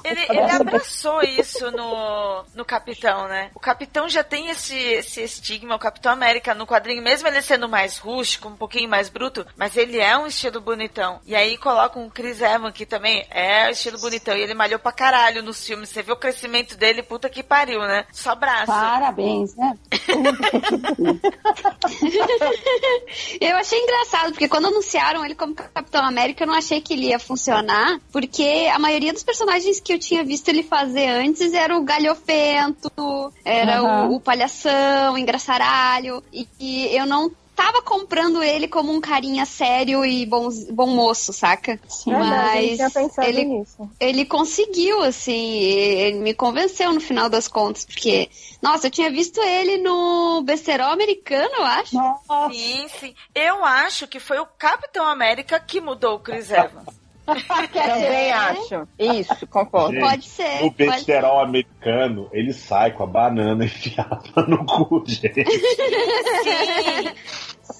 Ele, 0.04 0.21
ele 0.28 0.50
abraçou 0.50 1.23
isso 1.23 1.71
no, 1.71 2.45
no 2.54 2.64
Capitão, 2.64 3.28
né? 3.28 3.50
O 3.54 3.61
Capitão 3.61 4.09
já 4.09 4.25
tem 4.25 4.49
esse, 4.49 4.76
esse 4.76 5.23
estigma, 5.23 5.76
o 5.76 5.78
Capitão 5.78 6.12
América 6.12 6.54
no 6.54 6.66
quadrinho, 6.66 7.02
mesmo 7.02 7.28
ele 7.28 7.40
sendo 7.40 7.69
mais 7.69 7.99
rústico, 7.99 8.49
um 8.49 8.57
pouquinho 8.57 8.88
mais 8.88 9.09
bruto, 9.09 9.47
mas 9.57 9.76
ele 9.76 9.99
é 9.99 10.16
um 10.16 10.26
estilo 10.26 10.61
bonitão. 10.61 11.21
E 11.25 11.35
aí 11.35 11.57
colocam 11.57 12.04
o 12.07 12.11
Chris 12.11 12.40
Evans, 12.40 12.75
que 12.75 12.85
também 12.85 13.25
é 13.31 13.71
estilo 13.71 13.99
bonitão, 13.99 14.37
e 14.37 14.40
ele 14.42 14.54
malhou 14.54 14.78
pra 14.78 14.92
caralho 14.92 15.42
nos 15.42 15.64
filmes. 15.64 15.88
Você 15.88 16.02
vê 16.02 16.12
o 16.12 16.16
crescimento 16.16 16.76
dele, 16.76 17.02
puta 17.02 17.28
que 17.28 17.42
pariu, 17.52 17.80
né? 17.80 18.06
Só 18.11 18.35
braço. 18.35 18.64
Parabéns, 18.64 19.54
né? 19.54 19.76
Eu 23.38 23.56
achei 23.56 23.78
engraçado, 23.78 24.30
porque 24.30 24.49
quando 24.49 24.68
anunciaram 24.68 25.23
ele 25.23 25.35
como 25.35 25.54
Capitão 25.54 26.02
América, 26.02 26.44
eu 26.44 26.47
não 26.47 26.54
achei 26.54 26.80
que 26.80 26.94
ele 26.94 27.09
ia 27.09 27.18
funcionar, 27.18 28.00
porque 28.11 28.71
a 28.73 28.78
maioria 28.78 29.12
dos 29.12 29.23
personagens 29.23 29.80
que 29.80 29.92
eu 29.92 29.99
tinha 29.99 30.25
visto 30.25 30.49
ele 30.49 30.62
fazer 30.62 31.09
antes 31.09 31.52
era 31.52 31.76
o 31.76 31.82
galhofento, 31.82 32.90
era 33.44 33.80
Aham. 33.80 34.09
o, 34.09 34.16
o 34.16 34.21
palhação, 34.21 35.14
o 35.14 35.18
engraçaralho, 35.18 36.23
e, 36.32 36.49
e 36.59 36.97
eu 36.97 37.04
não 37.04 37.30
tava 37.62 37.81
comprando 37.83 38.42
ele 38.42 38.66
como 38.66 38.92
um 38.92 39.00
carinha 39.00 39.47
sério 39.47 40.04
e 40.04 40.26
bom, 40.26 40.49
bom 40.73 40.88
moço, 40.88 41.33
saca? 41.33 41.78
Verdade, 42.04 42.07
eu 42.07 42.12
não 42.12 42.28
Mas 42.28 42.76
tinha 42.76 42.90
pensado 42.90 43.28
ele, 43.28 43.45
nisso. 43.45 43.90
ele 44.00 44.25
conseguiu, 44.25 45.00
assim, 45.02 45.61
ele 45.61 46.19
me 46.19 46.35
convenceu 46.35 46.92
no 46.92 47.00
final 47.00 47.28
das 47.28 47.47
contas, 47.47 47.85
porque, 47.85 48.28
nossa, 48.61 48.88
eu 48.88 48.90
tinha 48.90 49.11
visto 49.11 49.40
ele 49.40 49.78
no 49.78 50.42
besterol 50.42 50.90
americano, 50.90 51.50
eu 51.57 51.64
acho. 51.64 51.95
Nossa, 51.95 52.50
Sim, 52.52 52.87
sim. 52.99 53.14
Eu 53.35 53.64
acho 53.64 54.09
que 54.09 54.19
foi 54.19 54.38
o 54.40 54.47
Capitão 54.47 55.07
América 55.07 55.61
que 55.61 55.81
mudou 55.81 56.16
o 56.16 56.21
Chris 56.21 56.50
Evans. 56.50 57.02
Também 57.25 58.33
acho. 58.33 58.88
Isso, 58.99 59.47
concordo. 59.47 59.92
Gente, 59.95 60.02
Pode 60.02 60.25
ser. 60.28 60.54
No 60.62 60.73
pode 60.73 60.75
besterol 60.76 61.40
americano, 61.40 62.28
ele 62.33 62.52
sai 62.52 62.90
com 62.92 63.04
a 63.04 63.07
banana 63.07 63.64
enfiada 63.64 64.42
no 64.49 64.66
cu, 64.66 65.04
gente. 65.07 65.45
Sim, 65.47 67.11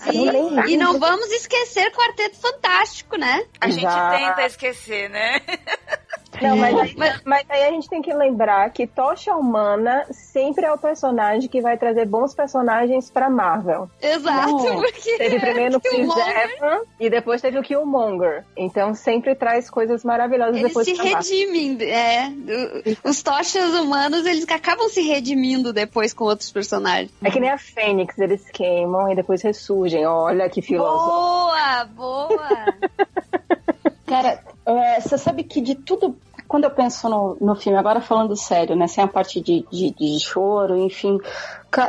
Lembro. 0.07 0.69
e 0.69 0.77
não 0.77 0.99
vamos 0.99 1.31
esquecer 1.33 1.91
Quarteto 1.93 2.37
Fantástico, 2.37 3.17
né? 3.17 3.45
a 3.61 3.69
gente 3.69 3.83
Já. 3.83 4.11
tenta 4.11 4.47
esquecer, 4.47 5.11
né? 5.11 5.41
Não, 6.43 6.57
mas 6.57 6.79
aí, 6.79 6.95
mas 7.25 7.45
aí 7.49 7.65
a 7.65 7.71
gente 7.71 7.89
tem 7.89 8.03
que 8.03 8.13
lembrar 8.13 8.71
que 8.71 8.87
Tocha 8.87 9.35
Humana 9.35 10.07
sempre 10.11 10.65
é 10.65 10.73
o 10.73 10.79
personagem 10.79 11.49
que 11.49 11.61
vai 11.61 11.77
trazer 11.77 12.07
bons 12.07 12.35
personagens 12.35 13.11
pra 13.11 13.31
Marvel. 13.31 13.89
Exato, 14.01 14.51
Não, 14.51 14.81
porque 14.81 15.17
Teve 15.17 15.41
primeiro 15.41 15.77
o 15.77 15.81
Chris 15.81 16.09
Evans 16.09 16.87
e 16.99 17.09
depois 17.09 17.41
teve 17.41 17.59
o 17.59 17.63
Killmonger. 17.63 18.45
Então 18.57 18.95
sempre 18.95 19.35
traz 19.35 19.71
coisas 19.71 20.05
maravilhosas 20.05 20.57
eles 20.57 20.69
depois 20.69 20.87
se 20.87 20.95
redimem, 20.95 21.79
é. 21.83 22.33
Os 23.05 23.23
tochas 23.23 23.75
humanos, 23.75 24.27
eles 24.27 24.47
acabam 24.49 24.89
se 24.89 25.01
redimindo 25.03 25.73
depois 25.73 26.13
com 26.13 26.25
outros 26.25 26.51
personagens. 26.51 27.11
É 27.23 27.31
que 27.31 27.41
nem 27.41 27.51
a 27.51 27.59
Fênix, 27.59 28.19
eles 28.19 28.49
queimam 28.51 29.11
e 29.11 29.15
depois 29.15 29.43
ressurgem. 29.43 30.07
Olha 30.07 30.49
que 30.49 30.63
filósofo. 30.63 31.07
Boa, 31.07 31.85
boa. 31.85 32.49
Cara, 34.07 34.43
é, 34.67 35.01
você 35.01 35.17
sabe 35.17 35.43
que 35.43 35.61
de 35.61 35.75
tudo, 35.75 36.17
quando 36.53 36.65
eu 36.65 36.71
penso 36.71 37.09
no, 37.09 37.35
no 37.41 37.55
filme, 37.55 37.79
agora 37.79 38.03
falando 38.03 38.37
sério, 38.37 38.77
né, 38.77 38.87
sem 38.87 39.03
a 39.03 39.09
parte 39.09 39.41
de, 39.41 39.65
de, 39.73 39.91
de 39.91 40.21
choro, 40.21 40.77
enfim, 40.77 41.19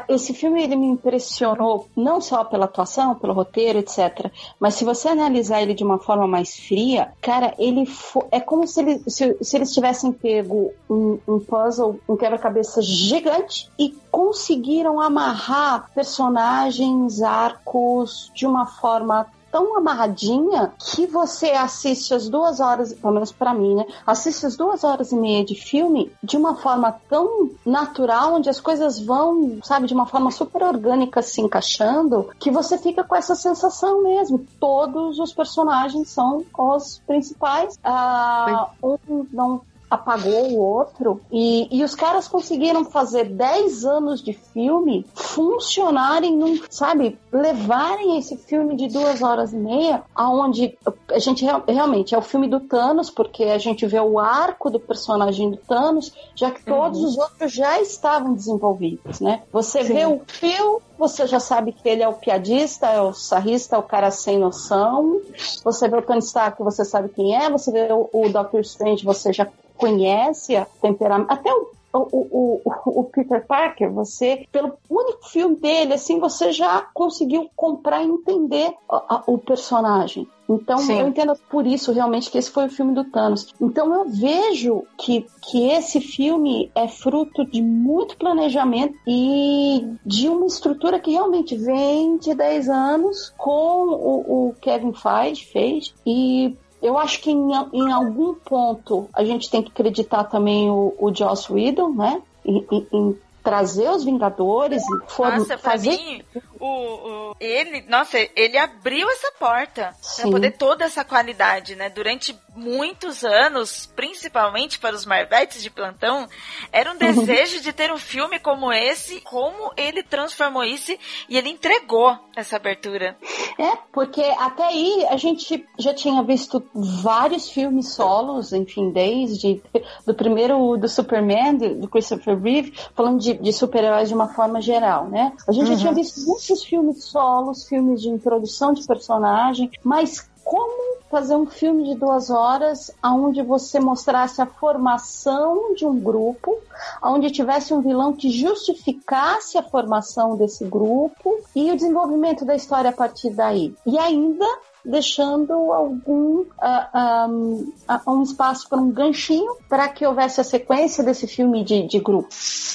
esse 0.08 0.34
filme 0.34 0.63
ele 0.63 0.77
me 0.77 0.88
impressionou 0.88 1.89
não 1.93 2.22
só 2.22 2.46
pela 2.46 2.63
atuação, 2.63 3.13
pelo 3.13 3.34
roteiro, 3.34 3.79
etc. 3.79 4.32
Mas 4.58 4.75
se 4.75 4.86
você 4.86 5.10
analisar 5.10 5.62
ele 5.62 5.74
de 5.74 5.84
uma 5.84 6.00
forma 6.00 6.25
mais 6.25 6.55
fria, 6.55 7.12
cara, 7.20 7.53
ele 7.60 7.84
é 8.32 8.39
como 8.39 8.65
se, 8.65 8.79
ele, 8.79 9.03
se, 9.05 9.36
se 9.41 9.58
eles 9.58 9.74
tivessem 9.74 10.13
pego 10.13 10.72
um, 10.89 11.20
um 11.27 11.39
puzzle, 11.41 12.00
um 12.08 12.15
quebra-cabeça 12.15 12.82
gigante 12.82 13.70
e 13.77 13.93
conseguiram 14.10 15.01
amarrar 15.01 15.91
personagens, 15.93 17.22
arcos 17.22 18.32
de 18.34 18.48
uma 18.48 18.65
forma 18.65 19.27
tão 19.53 19.77
amarradinha 19.77 20.74
que 20.79 21.05
você 21.05 21.51
assiste 21.51 22.12
as 22.12 22.27
duas 22.27 22.60
horas, 22.60 22.91
pelo 22.91 23.13
menos 23.13 23.31
pra 23.31 23.53
mim, 23.53 23.75
né? 23.75 23.86
Assiste 24.05 24.48
as 24.48 24.57
duas 24.57 24.83
horas 24.83 25.12
e 25.12 25.15
meia 25.15 25.45
de 25.45 25.53
filme 25.53 26.12
de 26.24 26.36
uma 26.36 26.55
forma 26.55 26.91
tão 27.07 27.51
natural, 27.63 28.33
onde 28.33 28.50
as 28.50 28.60
coisas 28.60 29.00
vão, 29.00 29.60
sabe, 29.63 29.86
de 29.86 29.93
uma 29.93 30.07
forma 30.07 30.31
super 30.31 30.63
orgânica 30.63 31.22
se 31.22 31.39
encaixando, 31.39 32.31
que 32.39 32.50
você 32.50 32.79
fica 32.79 33.03
com 33.03 33.15
essa 33.15 33.36
sensação 33.36 34.01
mesmo. 34.01 34.43
Todos 34.60 35.19
os 35.19 35.31
personagens 35.31 36.10
são 36.10 36.43
os 36.57 37.00
principais. 37.05 37.77
Ah, 37.83 38.72
um 38.81 38.98
não 39.31 39.62
apagou 39.93 40.51
o 40.51 40.57
outro 40.59 41.21
e, 41.31 41.67
e 41.71 41.83
os 41.83 41.95
caras 41.95 42.27
conseguiram 42.27 42.85
fazer 42.85 43.25
10 43.25 43.85
anos 43.85 44.22
de 44.24 44.33
filme 44.33 45.05
funcionarem 45.15 46.35
num, 46.37 46.59
sabe, 46.70 47.18
levarem 47.31 48.18
esse 48.18 48.37
filme 48.37 48.75
de 48.75 48.87
duas 48.87 49.22
horas 49.22 49.53
e 49.53 49.57
meia 49.57 50.03
aonde 50.15 50.77
a 51.11 51.20
gente 51.20 51.44
real- 51.44 51.63
realmente 51.68 52.15
é 52.15 52.18
o 52.18 52.22
filme 52.22 52.48
do 52.48 52.59
Thanos 52.59 53.09
porque 53.09 53.44
a 53.46 53.57
gente 53.57 53.85
vê 53.85 54.00
o 54.00 54.20
arco 54.20 54.70
do 54.70 54.79
personagem 54.79 55.51
do 55.51 55.57
Thanos 55.57 56.13
já 56.35 56.50
que 56.51 56.63
todos 56.63 57.03
os 57.03 57.18
outros 57.18 57.51
já 57.51 57.79
estavam 57.81 58.33
desenvolvidos, 58.33 59.20
né? 59.20 59.44
Você 59.51 59.83
vê 59.83 60.05
o 60.05 60.22
Phil, 60.27 60.81
você 60.98 61.27
já 61.27 61.39
sabe 61.39 61.72
que 61.74 61.87
ele 61.87 62.01
é 62.01 62.07
o 62.07 62.13
piadista, 62.13 62.87
é 62.87 63.01
o 63.01 63.13
sarrista, 63.13 63.75
é 63.75 63.79
o 63.79 63.83
cara 63.83 64.09
sem 64.11 64.37
noção. 64.37 65.20
Você 65.63 65.87
vê 65.87 65.98
o 65.98 66.01
Tony 66.01 66.20
Stark, 66.20 66.61
você 66.63 66.85
sabe 66.85 67.09
quem 67.09 67.35
é. 67.35 67.50
Você 67.50 67.72
vê 67.72 67.91
o, 67.91 68.09
o 68.13 68.29
Doctor 68.29 68.61
Strange, 68.61 69.03
você 69.03 69.33
já 69.33 69.48
conhece 69.77 70.55
a 70.55 70.66
temperamento. 70.66 71.31
Até 71.31 71.51
o, 71.53 71.68
o, 71.94 72.62
o, 72.66 73.00
o- 73.01 73.03
Peter 73.03 73.46
Parker, 73.46 73.92
você, 73.92 74.48
pelo 74.51 74.74
único 74.90 75.27
filme 75.29 75.55
dele, 75.57 75.94
assim, 75.94 76.20
você 76.20 76.51
já 76.51 76.88
conseguiu 76.94 77.50
comprar 77.55 78.01
e 78.03 78.07
entender 78.07 78.74
a- 78.90 79.16
a- 79.18 79.24
o 79.27 79.38
personagem. 79.38 80.27
Então, 80.50 80.79
Sim. 80.79 81.00
eu 81.00 81.07
entendo 81.07 81.33
por 81.50 81.66
isso 81.66 81.92
realmente 81.94 82.29
que 82.29 82.38
esse 82.38 82.50
foi 82.51 82.66
o 82.66 82.70
filme 82.70 82.94
do 82.94 83.03
Thanos. 83.05 83.53
Então, 83.62 83.94
eu 83.94 84.09
vejo 84.09 84.83
que, 84.98 85.25
que 85.42 85.70
esse 85.70 86.01
filme 86.01 86.70
é 86.75 86.88
fruto 86.88 87.46
de 87.46 87.62
muito 87.62 88.18
planejamento 88.18 88.98
e 89.07 89.86
de 90.05 90.27
uma 90.27 90.46
estrutura 90.48 91.00
que 91.00 91.12
realmente 91.12 91.55
vem 91.55 92.18
de 92.18 92.33
10 92.33 92.68
anos 92.70 93.33
com 93.38 93.86
o, 93.88 94.50
o 94.50 94.55
Kevin 94.59 94.94
Feige 94.94 95.46
fez 95.46 95.94
e 96.05 96.57
eu 96.83 96.98
acho 96.98 97.22
que 97.22 97.31
em, 97.31 97.51
em 97.74 97.91
algum 97.91 98.33
ponto 98.35 99.09
a 99.13 99.24
gente 99.24 99.50
tem 99.50 99.63
que 99.63 99.72
acreditar 99.72 100.25
também 100.25 100.69
o, 100.69 100.93
o 101.00 101.13
Joss 101.15 101.51
Whedon, 101.51 101.89
né? 101.93 102.22
Em, 102.46 102.65
em- 102.72 102.87
em 102.91 103.17
trazer 103.43 103.89
os 103.89 104.03
Vingadores, 104.03 104.83
for- 105.07 105.29
Nossa, 105.37 105.57
fazer 105.57 105.91
mim, 105.91 106.22
o, 106.65 107.31
o- 107.31 107.35
ele, 107.39 107.81
nossa, 107.89 108.17
ele 108.35 108.57
abriu 108.57 109.09
essa 109.09 109.31
porta 109.39 109.83
pra 109.83 109.93
Sim. 110.01 110.31
poder 110.31 110.51
toda 110.57 110.85
essa 110.85 111.03
qualidade, 111.03 111.75
né? 111.75 111.89
Durante 111.89 112.37
muitos 112.55 113.23
anos, 113.23 113.85
principalmente 113.95 114.77
para 114.79 114.95
os 114.95 115.05
Marvetes 115.05 115.61
de 115.61 115.69
plantão, 115.69 116.27
era 116.71 116.89
Uhum. 116.91 116.95
um 116.95 116.99
desejo 117.25 117.61
de 117.61 117.73
ter 117.73 117.91
um 117.91 117.97
filme 117.97 118.39
como 118.39 118.71
esse, 118.71 119.19
como 119.21 119.71
ele 119.75 120.03
transformou 120.03 120.63
isso 120.63 120.91
e 121.27 121.37
ele 121.37 121.49
entregou 121.49 122.17
essa 122.35 122.55
abertura. 122.55 123.17
É, 123.59 123.75
porque 123.91 124.21
até 124.21 124.63
aí 124.63 125.05
a 125.09 125.17
gente 125.17 125.65
já 125.77 125.93
tinha 125.93 126.21
visto 126.23 126.63
vários 126.73 127.49
filmes 127.49 127.93
solos, 127.93 128.53
enfim, 128.53 128.91
desde 128.91 129.61
do 130.05 130.13
primeiro 130.13 130.77
do 130.77 130.87
Superman, 130.87 131.57
do 131.57 131.87
Christopher 131.87 132.39
Reeve, 132.39 132.73
falando 132.95 133.19
de, 133.19 133.33
de 133.33 133.51
super-heróis 133.53 134.07
de 134.09 134.15
uma 134.15 134.29
forma 134.33 134.61
geral, 134.61 135.07
né? 135.09 135.33
A 135.47 135.51
gente 135.51 135.67
já 135.67 135.77
tinha 135.77 135.93
visto 135.93 136.21
muitos 136.25 136.45
filmes 136.61 137.05
solos, 137.05 137.66
filmes 137.66 138.01
de 138.01 138.09
introdução 138.09 138.74
de 138.74 138.85
personagem, 138.85 139.72
mas 139.81 140.29
como 140.44 141.01
fazer 141.09 141.35
um 141.35 141.46
filme 141.46 141.83
de 141.85 141.96
duas 141.96 142.29
horas 142.29 142.92
onde 143.03 143.42
você 143.42 143.79
mostrasse 143.79 144.42
a 144.42 144.46
formação 144.46 145.74
de 145.74 145.85
um 145.85 145.98
grupo, 145.98 146.59
onde 147.03 147.31
tivesse 147.31 147.74
um 147.74 147.81
vilão 147.81 148.13
que 148.13 148.29
justificasse 148.29 149.57
a 149.57 149.63
formação 149.63 150.35
desse 150.35 150.66
grupo 150.66 151.39
e 151.55 151.72
o 151.72 151.75
desenvolvimento 151.75 152.44
da 152.44 152.55
história 152.55 152.89
a 152.89 152.94
partir 152.94 153.29
daí. 153.29 153.75
E 153.85 153.98
ainda 153.98 154.46
deixando 154.85 155.53
algum 155.72 156.43
ah, 156.61 157.27
um, 157.29 157.72
ah, 157.87 158.01
um 158.07 158.22
espaço 158.24 158.67
para 158.69 158.79
um 158.79 158.91
ganchinho 158.91 159.53
para 159.69 159.87
que 159.87 160.05
houvesse 160.05 160.41
a 160.41 160.43
sequência 160.43 161.03
desse 161.03 161.27
filme 161.27 161.63
de, 161.63 161.87
de 161.87 162.00
grupo, 162.00 162.29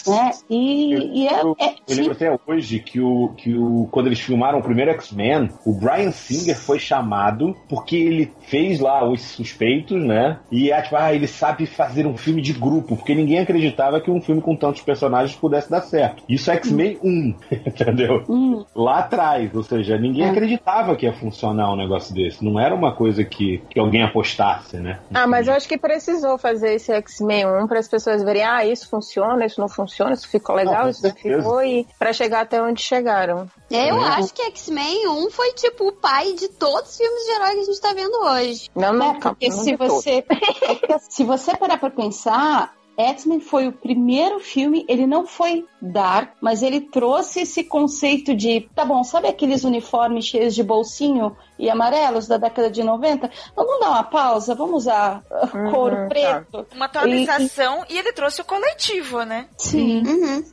né? 0.06 0.30
E, 0.48 0.92
Eu, 0.92 1.00
e 1.02 1.26
é, 1.28 1.42
eu- 1.42 1.56
é- 1.58 1.74
eu 1.88 1.96
lembro 1.96 2.12
até 2.12 2.38
hoje 2.46 2.80
que, 2.80 3.00
o, 3.00 3.28
que 3.36 3.54
o, 3.56 3.88
quando 3.90 4.06
eles 4.06 4.20
filmaram 4.20 4.58
o 4.58 4.62
primeiro 4.62 4.90
X-Men, 4.92 5.50
o 5.66 5.72
Brian 5.72 6.10
Singer 6.12 6.56
foi 6.56 6.78
chamado 6.78 7.54
porque 7.68 7.96
ele 7.96 8.32
fez 8.40 8.80
lá 8.80 9.08
os 9.08 9.20
suspeitos, 9.22 10.02
né? 10.02 10.38
E 10.50 10.70
é 10.70 10.80
tipo, 10.82 10.96
ah, 10.96 11.12
ele 11.14 11.26
sabe 11.26 11.66
fazer 11.66 12.06
um 12.06 12.16
filme 12.16 12.40
de 12.40 12.52
grupo, 12.52 12.96
porque 12.96 13.14
ninguém 13.14 13.38
acreditava 13.40 14.00
que 14.00 14.10
um 14.10 14.20
filme 14.20 14.40
com 14.40 14.56
tantos 14.56 14.80
personagens 14.82 15.36
pudesse 15.38 15.70
dar 15.70 15.82
certo. 15.82 16.22
Isso 16.28 16.50
é 16.50 16.54
X-Men 16.54 16.98
1, 17.02 17.34
entendeu? 17.66 18.24
Hum, 18.28 18.64
Lá 18.74 19.00
atrás, 19.00 19.54
ou 19.54 19.62
seja, 19.62 19.98
ninguém 19.98 20.24
É. 20.24 20.30
acreditava 20.30 20.96
que 20.96 21.04
ia 21.06 21.12
funcionar 21.12 21.72
um 21.72 21.76
negócio 21.76 21.97
negócio 21.98 22.14
desse. 22.14 22.44
Não 22.44 22.58
era 22.58 22.74
uma 22.74 22.94
coisa 22.94 23.24
que, 23.24 23.58
que 23.70 23.78
alguém 23.78 24.02
apostasse, 24.02 24.76
né? 24.76 25.00
Ah, 25.12 25.26
mas 25.26 25.48
eu 25.48 25.54
acho 25.54 25.68
que 25.68 25.76
precisou 25.76 26.38
fazer 26.38 26.74
esse 26.74 26.92
X-Men 26.92 27.46
1 27.46 27.66
para 27.66 27.78
as 27.80 27.88
pessoas 27.88 28.22
verem, 28.22 28.44
ah, 28.44 28.64
isso 28.64 28.88
funciona, 28.88 29.44
isso 29.44 29.60
não 29.60 29.68
funciona, 29.68 30.12
isso 30.12 30.28
ficou 30.28 30.54
legal, 30.54 30.84
com 30.84 30.88
isso 30.90 31.02
não 31.02 31.10
certeza. 31.10 31.42
ficou, 31.42 31.62
e 31.62 31.86
para 31.98 32.12
chegar 32.12 32.40
até 32.42 32.62
onde 32.62 32.80
chegaram. 32.82 33.48
Eu 33.70 33.96
Uhum. 33.96 34.04
acho 34.04 34.32
que 34.32 34.42
X-Men 34.42 35.08
1 35.08 35.30
foi 35.30 35.52
tipo 35.52 35.88
o 35.88 35.92
pai 35.92 36.32
de 36.34 36.48
todos 36.48 36.90
os 36.90 36.96
filmes 36.96 37.24
de 37.24 37.30
herói 37.32 37.50
que 37.54 37.60
a 37.60 37.64
gente 37.64 37.80
tá 37.80 37.92
vendo 37.92 38.16
hoje. 38.24 38.70
Não, 38.74 38.92
não, 38.92 39.10
É, 39.16 39.20
porque 39.20 39.48
não 39.48 39.56
se 39.56 39.76
você, 39.76 40.24
é 40.62 40.74
que 40.74 40.98
se 41.08 41.24
você 41.24 41.56
parar 41.56 41.78
pra 41.78 41.90
pensar, 41.90 42.74
X-Men 42.98 43.40
foi 43.40 43.68
o 43.68 43.72
primeiro 43.72 44.40
filme, 44.40 44.84
ele 44.88 45.06
não 45.06 45.26
foi 45.26 45.64
dark, 45.80 46.32
mas 46.40 46.62
ele 46.62 46.80
trouxe 46.80 47.42
esse 47.42 47.62
conceito 47.62 48.34
de, 48.34 48.68
tá 48.74 48.84
bom, 48.84 49.04
sabe 49.04 49.28
aqueles 49.28 49.62
uniformes 49.62 50.24
cheios 50.24 50.54
de 50.54 50.64
bolsinho 50.64 51.36
e 51.58 51.70
amarelos 51.70 52.26
da 52.26 52.36
década 52.36 52.70
de 52.70 52.82
90? 52.82 53.30
Vamos 53.54 53.80
dar 53.80 53.90
uma 53.90 54.02
pausa, 54.02 54.54
vamos 54.54 54.84
usar 54.84 55.22
uh, 55.30 55.58
Uhum, 55.58 55.70
couro 55.70 55.96
tá. 55.96 56.06
preto. 56.08 56.66
Uma 56.74 56.86
atualização 56.86 57.84
e, 57.88 57.98
ele 57.98 58.12
trouxe 58.12 58.40
o 58.40 58.44
coletivo, 58.44 59.22
né? 59.22 59.48
Sim. 59.56 60.02
Uhum. 60.06 60.44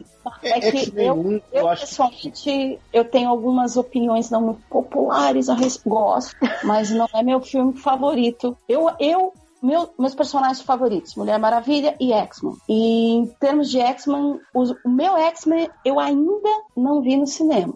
É 0.42 0.60
que 0.60 0.78
X-Men 0.78 1.08
eu, 1.08 1.14
1, 1.14 1.42
eu, 1.52 1.70
que 1.70 1.80
pessoalmente, 1.82 2.80
eu 2.92 3.06
tenho 3.06 3.30
algumas 3.30 3.78
opiniões 3.78 4.30
não 4.30 4.42
muito 4.42 4.62
populares 4.70 5.50
a 5.50 5.54
respeito, 5.54 5.90
gosto, 5.90 6.36
mas 6.64 6.90
não 6.90 7.08
é 7.14 7.22
meu 7.22 7.40
filme 7.42 7.78
favorito. 7.78 8.58
Eu, 8.68 8.90
eu 9.00 9.34
meu- 9.62 9.90
meus 9.98 10.14
personagens 10.16 10.62
favoritos, 10.62 11.16
Mulher 11.16 11.40
Maravilha 11.40 11.96
e 12.00 12.14
X-Men. 12.14 12.56
E 12.70 13.14
em 13.16 13.26
termos 13.40 13.70
de 13.70 13.80
X-Men, 13.80 14.40
o 14.54 14.90
meu 14.90 15.18
X-Men 15.18 15.70
eu 15.84 16.00
ainda 16.00 16.50
não 16.76 17.02
vi 17.02 17.18
no 17.18 17.28
cinema. 17.28 17.74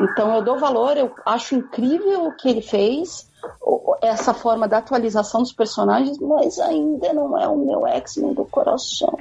Então 0.00 0.34
eu 0.34 0.42
dou 0.42 0.58
valor, 0.58 0.96
eu 0.96 1.12
acho 1.26 1.54
incrível 1.54 2.26
o 2.26 2.36
que 2.36 2.48
ele 2.48 2.62
fez, 2.62 3.28
essa 4.02 4.32
forma 4.34 4.68
da 4.68 4.78
atualização 4.78 5.42
dos 5.42 5.52
personagens, 5.52 6.18
mas 6.18 6.58
ainda 6.58 7.12
não 7.12 7.38
é 7.38 7.46
o 7.48 7.56
meu 7.56 7.86
X-Men 7.86 8.34
do 8.34 8.44
coração. 8.44 9.16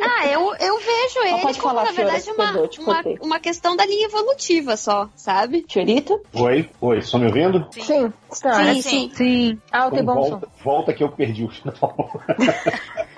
Ah, 0.00 0.26
eu, 0.26 0.54
eu 0.54 0.78
vejo 0.78 1.18
ele 1.20 1.42
pode 1.42 1.60
como, 1.60 1.74
falar, 1.74 1.84
na 1.84 1.92
verdade, 1.92 2.22
Fiora, 2.22 2.52
uma, 2.52 2.68
te 2.68 2.80
uma, 2.80 3.02
uma 3.20 3.40
questão 3.40 3.76
da 3.76 3.84
linha 3.84 4.06
evolutiva 4.06 4.76
só, 4.76 5.08
sabe? 5.14 5.66
Fiorito? 5.68 6.20
Oi, 6.32 6.70
oi, 6.80 6.98
estão 6.98 7.20
me 7.20 7.26
ouvindo? 7.26 7.66
Sim, 7.72 8.12
está. 8.30 8.54
Sim, 8.54 8.64
né? 8.64 8.74
sim. 8.82 9.10
Sim. 9.14 9.58
Alto 9.70 9.96
e 9.96 10.00
Então 10.00 10.14
bom 10.14 10.22
som. 10.22 10.30
volta, 10.30 10.48
volta 10.64 10.92
que 10.94 11.04
eu 11.04 11.08
perdi 11.10 11.44
o 11.44 11.48
final. 11.50 12.22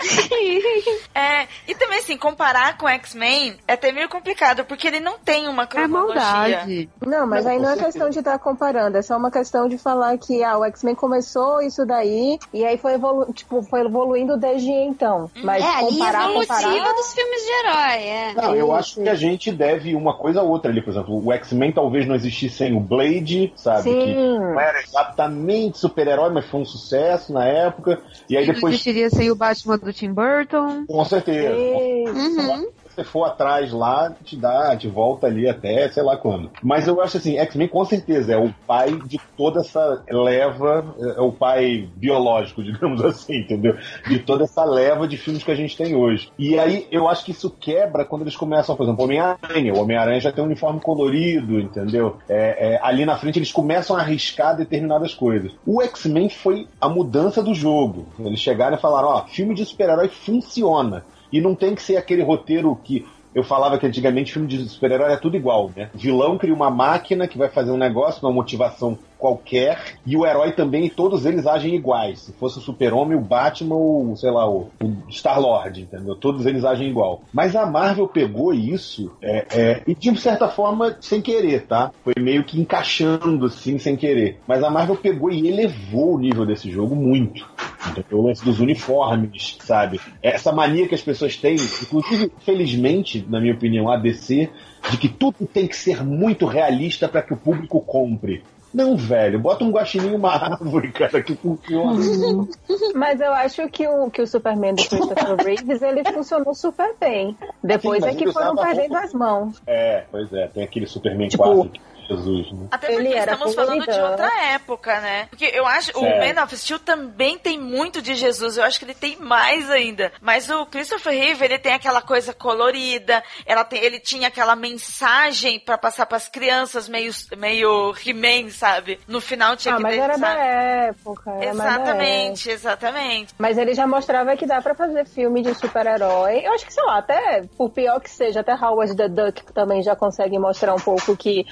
É, 1.15 1.47
e 1.69 1.75
também 1.75 1.99
assim, 2.01 2.17
comparar 2.17 2.77
com 2.77 2.89
X-Men 2.89 3.57
é 3.69 3.75
até 3.75 3.93
meio 3.93 4.09
complicado, 4.09 4.65
porque 4.65 4.87
ele 4.89 4.99
não 5.01 5.19
tem 5.19 5.47
uma 5.49 5.63
É 5.63 5.67
cronologia. 5.67 6.23
maldade. 6.23 6.89
Não, 7.07 7.27
mas 7.27 7.45
Não, 7.45 7.53
aí 7.53 7.59
não 7.61 7.71
é 7.71 7.77
questão 7.77 8.11
de 8.11 8.19
estar 8.19 8.39
comparando, 8.39 8.97
é 8.99 9.03
só 9.03 9.17
uma 9.17 9.31
questão 9.31 9.69
de 9.69 9.79
falar 9.79 10.19
que 10.19 10.43
ah, 10.43 10.59
o 10.59 10.65
X-Men 10.65 10.95
começou 10.95 11.63
isso 11.63 11.87
daí 11.87 12.39
e 12.53 12.65
aí 12.65 12.77
foi, 12.79 12.95
evolu 12.95 13.33
tipo, 13.33 13.63
foi 13.63 13.83
evoluindo 13.83 14.37
desde 14.37 14.71
então. 14.71 15.31
Mas 15.43 15.63
é, 15.63 15.67
a 15.67 15.83
linha 15.83 15.91
comparar, 15.91 16.31
evolutiva 16.31 16.63
comparar... 16.63 16.93
dos 16.95 17.15
filmes 17.15 17.43
de 17.43 17.51
herói, 17.51 18.03
é. 18.03 18.35
Não, 18.35 18.55
eu 18.55 18.67
Isso. 18.67 18.75
acho 18.75 19.03
que 19.03 19.09
a 19.09 19.15
gente 19.15 19.53
deve 19.53 19.95
uma 19.95 20.17
coisa 20.17 20.41
a 20.41 20.43
outra 20.43 20.71
ali, 20.71 20.83
por 20.83 20.91
exemplo. 20.91 21.25
O 21.25 21.33
X-Men 21.33 21.73
talvez 21.73 22.07
não 22.07 22.15
existisse 22.15 22.57
sem 22.57 22.77
o 22.77 22.81
Blade, 22.81 23.53
sabe? 23.57 23.85
Que 23.85 24.07
Sim. 24.07 24.39
não 24.39 24.59
era 24.61 24.81
exatamente 24.81 25.79
super-herói, 25.79 26.31
mas 26.31 26.45
foi 26.47 26.61
um 26.61 26.65
sucesso 26.65 27.33
na 27.33 27.47
época. 27.47 28.01
E 28.29 28.37
aí 28.37 28.47
Não 28.47 28.55
depois, 28.55 28.75
existiria 28.75 29.11
sem 29.11 29.31
o 29.31 29.35
Batman 29.37 29.79
do 29.79 29.93
Tim 29.95 30.13
Burton. 30.13 30.87
com 30.87 31.05
certeza. 31.05 31.55
Isso. 31.57 32.41
Uhum. 32.41 32.69
Você 32.95 33.05
for 33.05 33.25
atrás 33.25 33.73
lá, 33.73 34.15
te 34.25 34.37
dá, 34.37 34.77
te 34.77 34.89
volta 34.89 35.27
ali 35.27 35.49
até 35.49 35.89
sei 35.89 36.03
lá 36.03 36.17
quando. 36.17 36.51
Mas 36.63 36.87
eu 36.87 37.01
acho 37.01 37.17
assim, 37.17 37.39
X-Men 37.39 37.69
com 37.69 37.85
certeza 37.85 38.33
é 38.33 38.37
o 38.37 38.55
pai 38.67 38.99
de 39.07 39.19
toda 39.37 39.61
essa 39.61 40.03
leva, 40.09 40.95
é 41.17 41.21
o 41.21 41.33
pai 41.33 41.89
biológico, 41.97 42.63
digamos 42.65 43.05
assim, 43.05 43.39
entendeu? 43.39 43.77
De 44.07 44.19
toda 44.21 44.45
essa 44.45 44.65
leva 44.65 45.07
de 45.09 45.17
filmes 45.17 45.43
que 45.43 45.51
a 45.51 45.55
gente 45.55 45.77
tem 45.77 45.95
hoje. 45.95 46.31
E 46.39 46.59
aí 46.59 46.87
eu 46.91 47.09
acho 47.09 47.25
que 47.25 47.33
isso 47.33 47.51
quebra 47.51 48.05
quando 48.05 48.23
eles 48.23 48.37
começam, 48.37 48.77
por 48.77 48.85
exemplo, 48.85 49.05
Homem-Aranha. 49.05 49.75
O 49.75 49.81
Homem-Aranha 49.81 50.21
já 50.21 50.33
tem 50.33 50.43
um 50.43 50.47
uniforme 50.47 50.81
colorido, 50.81 51.59
entendeu? 51.59 52.17
É, 52.29 52.75
é, 52.75 52.81
ali 52.83 53.05
na 53.05 53.17
frente 53.17 53.39
eles 53.39 53.53
começam 53.53 53.97
a 53.97 54.01
arriscar 54.01 54.57
determinadas 54.57 55.15
coisas. 55.15 55.53
O 55.67 55.83
X-Men 55.83 56.29
foi 56.29 56.69
a 56.81 56.89
mudança 56.89 57.43
do 57.43 57.55
jogo. 57.55 58.07
Eles 58.19 58.41
chegaram 58.41 58.77
e 58.77 58.81
falaram: 58.81 59.09
ó, 59.09 59.25
filme 59.27 59.55
de 59.55 59.65
super-herói 59.65 60.09
funciona. 60.09 61.05
E 61.35 61.41
não 61.41 61.53
tem 61.53 61.75
que 61.75 61.83
ser 61.83 61.97
aquele 61.97 62.23
roteiro 62.23 62.79
que 62.85 63.05
eu 63.35 63.43
falava 63.43 63.77
que 63.77 63.85
antigamente 63.85 64.33
filme 64.33 64.47
de 64.47 64.69
super-herói 64.69 65.07
era 65.07 65.17
tudo 65.17 65.37
igual, 65.37 65.69
né? 65.75 65.91
O 65.93 65.99
vilão 65.99 66.39
cria 66.39 66.55
uma 66.55 66.71
máquina 66.71 67.27
que 67.27 67.37
vai 67.37 67.49
fazer 67.49 67.73
um 67.73 67.77
negócio, 67.77 68.25
uma 68.25 68.33
motivação 68.33 68.97
qualquer, 69.25 69.97
e 70.05 70.19
o 70.19 70.27
herói 70.27 70.53
também, 70.53 70.91
todos 70.91 71.25
eles 71.25 71.47
agem 71.47 71.75
iguais. 71.75 72.21
Se 72.21 72.33
fosse 72.35 72.59
o 72.59 72.61
Super-Homem, 72.61 73.17
o 73.17 73.23
Batman, 73.23 73.75
ou, 73.75 74.15
sei 74.17 74.31
lá, 74.31 74.47
o, 74.47 74.69
o 74.83 75.11
Star-Lord, 75.11 75.81
entendeu? 75.81 76.15
Todos 76.15 76.45
eles 76.45 76.63
agem 76.63 76.91
igual. 76.91 77.23
Mas 77.33 77.57
a 77.57 77.65
Marvel 77.65 78.07
pegou 78.07 78.53
isso, 78.53 79.11
é, 79.23 79.47
é, 79.51 79.83
e 79.87 79.95
de 79.95 80.15
certa 80.21 80.47
forma, 80.47 80.99
sem 81.01 81.23
querer, 81.23 81.63
tá? 81.63 81.91
Foi 82.05 82.13
meio 82.19 82.45
que 82.45 82.61
encaixando, 82.61 83.47
assim, 83.47 83.79
sem 83.79 83.97
querer. 83.97 84.41
Mas 84.47 84.63
a 84.63 84.69
Marvel 84.69 84.97
pegou 84.97 85.31
e 85.31 85.49
elevou 85.49 86.17
o 86.17 86.19
nível 86.19 86.45
desse 86.45 86.71
jogo 86.71 86.95
muito. 86.95 87.49
Entendeu? 87.89 88.19
O 88.19 88.27
lance 88.27 88.45
dos 88.45 88.61
uniformes, 88.61 89.57
sabe? 89.61 90.01
Essa 90.23 90.53
mania 90.53 90.87
que 90.87 90.95
as 90.95 91.03
pessoas 91.03 91.37
têm, 91.37 91.55
inclusive, 91.55 92.31
felizmente, 92.41 93.25
na 93.27 93.41
minha 93.41 93.55
opinião, 93.55 93.91
a 93.91 93.97
DC, 93.97 94.51
de 94.91 94.99
que 94.99 95.09
tudo 95.09 95.47
tem 95.47 95.67
que 95.67 95.77
ser 95.77 96.05
muito 96.05 96.47
realista 96.47 97.09
para 97.09 97.23
que 97.23 97.33
o 97.33 97.37
público 97.37 97.81
compre. 97.81 98.43
Não, 98.75 98.97
velho, 98.97 99.39
bota 99.39 99.63
um 99.63 99.71
guaxinim 99.71 100.13
e 100.13 100.17
uma 100.17 100.33
árvore, 100.33 100.91
cara, 100.91 101.23
que 101.23 101.37
funciona. 101.37 101.95
Mas 102.95 103.21
eu 103.21 103.33
acho 103.33 103.69
que 103.69 103.87
o, 103.87 104.11
que 104.11 104.21
o 104.21 104.27
Superman 104.27 104.75
do 104.75 104.83
Christopher 104.85 105.37
Reeves, 105.47 105.81
ele 105.81 106.03
funcionou 106.13 106.55
super 106.55 106.93
bem. 106.99 107.37
Depois 107.63 108.03
Sim, 108.03 108.11
é 108.11 108.15
que 108.17 108.33
foram 108.33 108.57
perdendo 108.57 108.91
roupa- 108.91 109.05
as 109.05 109.15
mãos. 109.15 109.63
É, 109.67 110.05
pois 110.11 110.33
é, 110.33 110.49
tem 110.49 110.65
aquele 110.65 110.87
Superman 110.87 111.29
Tipo, 111.29 111.45
4 111.45 111.71
que 111.71 111.81
Jesus, 112.09 112.53
né? 112.53 112.69
Até 112.71 112.87
porque 112.89 113.01
Ele 113.03 113.15
era 113.15 113.33
estamos 113.33 113.55
falando 113.55 113.85
de 113.85 114.01
outra 114.01 114.31
época, 114.53 115.01
né? 115.01 115.27
Porque 115.31 115.45
eu 115.53 115.67
acho 115.67 115.91
o 115.97 116.01
Certo. 116.01 116.35
Man 116.37 116.43
of 116.43 116.57
Steel 116.57 116.79
também 116.79 117.39
tem 117.39 117.59
muito 117.59 118.01
de 118.03 118.15
Jesus. 118.15 118.57
Eu 118.57 118.65
acho 118.65 118.79
que 118.79 118.85
ele 118.85 118.95
tem 118.95 119.17
mais 119.17 119.71
ainda. 119.71 120.13
Mas 120.21 120.49
o 120.51 120.67
Christopher 120.67 121.13
Reeve, 121.13 121.45
ele 121.45 121.59
tem 121.59 121.73
aquela 121.73 122.03
coisa 122.03 122.33
colorida. 122.35 123.23
Ela 123.47 123.65
tem, 123.65 123.83
ele 123.83 123.99
tinha 124.01 124.29
aquela 124.29 124.55
mensagem 124.57 125.59
pra 125.61 125.79
passar 125.79 126.07
pras 126.07 126.29
crianças, 126.29 126.89
meio, 126.89 127.13
meio 127.37 127.95
He-Man, 128.05 128.51
sabe? 128.51 129.01
No 129.09 129.21
final 129.21 129.57
tinha 129.57 129.75
Ah, 129.75 129.77
que 129.79 129.83
mas 129.83 129.97
era 129.99 130.17
da 130.19 130.27
sabe? 130.27 130.41
época. 130.41 131.31
era 131.31 131.55
da 131.55 131.65
época. 131.65 131.65
Exatamente, 131.65 132.51
exatamente. 132.51 133.35
Mas 133.39 133.59
ele 133.59 133.75
já 133.75 133.87
mostrava 133.87 134.37
que 134.37 134.47
dá 134.47 134.61
pra 134.61 134.75
fazer 134.75 135.07
filme 135.07 135.43
de 135.43 135.55
super-herói. 135.55 136.41
Eu 136.45 136.53
acho 136.55 136.67
que, 136.67 136.73
sei 136.73 136.85
lá, 136.85 136.99
até 136.99 137.43
por 137.57 137.71
pior 137.71 138.01
que 138.01 138.11
seja, 138.11 138.41
até 138.41 138.53
Howard 138.55 138.97
the 138.97 139.09
Duck 139.09 139.53
também 139.53 139.83
já 139.83 139.97
consegue 139.97 140.39
mostrar 140.39 140.75
um 140.75 140.81
pouco 140.81 141.17
que, 141.17 141.45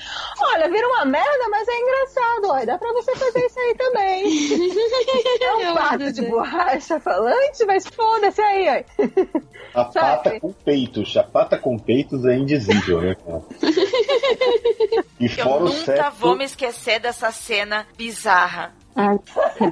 olha, 0.55 0.69
vira 0.71 0.87
uma 0.89 1.05
merda, 1.05 1.49
mas 1.51 1.67
é 1.69 1.79
engraçado, 1.81 2.47
olha, 2.49 2.67
dá 2.67 2.79
pra 2.79 2.93
você 2.93 3.15
fazer 3.17 3.47
isso 3.47 3.59
aí 3.61 3.75
também. 3.77 4.23
É 5.43 5.55
um 5.57 5.61
Eu 5.61 5.75
pato 5.75 5.95
adoro. 5.95 6.13
de 6.13 6.23
borracha 6.23 7.01
falante, 7.01 7.65
mas 7.67 7.87
foda-se 7.87 8.41
aí, 8.41 8.85
ó. 9.75 9.81
A 9.81 9.85
pata 9.85 10.23
Sabe? 10.25 10.41
com 10.41 10.53
peitos. 10.53 11.17
A 11.17 11.23
pata 11.23 11.59
com 11.59 11.79
peitos 11.79 12.25
é 12.27 12.35
indizível, 12.35 13.01
né, 13.01 13.15
cara? 13.15 13.43
E 15.21 15.27
Eu 15.27 15.31
fora 15.45 15.63
o 15.65 15.69
nunca 15.69 15.85
sexo. 15.85 16.11
vou 16.19 16.37
me 16.37 16.45
esquecer 16.45 16.99
dessa 17.01 17.31
cena 17.31 17.87
bizarra. 17.97 18.73
Ai, 18.95 19.19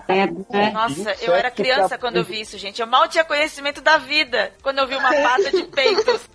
credo, 0.07 0.47
né? 0.51 0.71
Nossa, 0.71 1.15
eu 1.23 1.35
era 1.35 1.51
criança 1.51 1.99
quando 1.99 2.17
eu 2.17 2.25
vi 2.25 2.41
isso, 2.41 2.57
gente. 2.57 2.81
Eu 2.81 2.87
mal 2.87 3.07
tinha 3.09 3.25
conhecimento 3.25 3.81
da 3.81 3.99
vida 3.99 4.53
quando 4.63 4.79
eu 4.79 4.87
vi 4.87 4.97
uma 4.97 5.13
pata 5.13 5.51
de 5.51 5.63
peitos. 5.65 6.29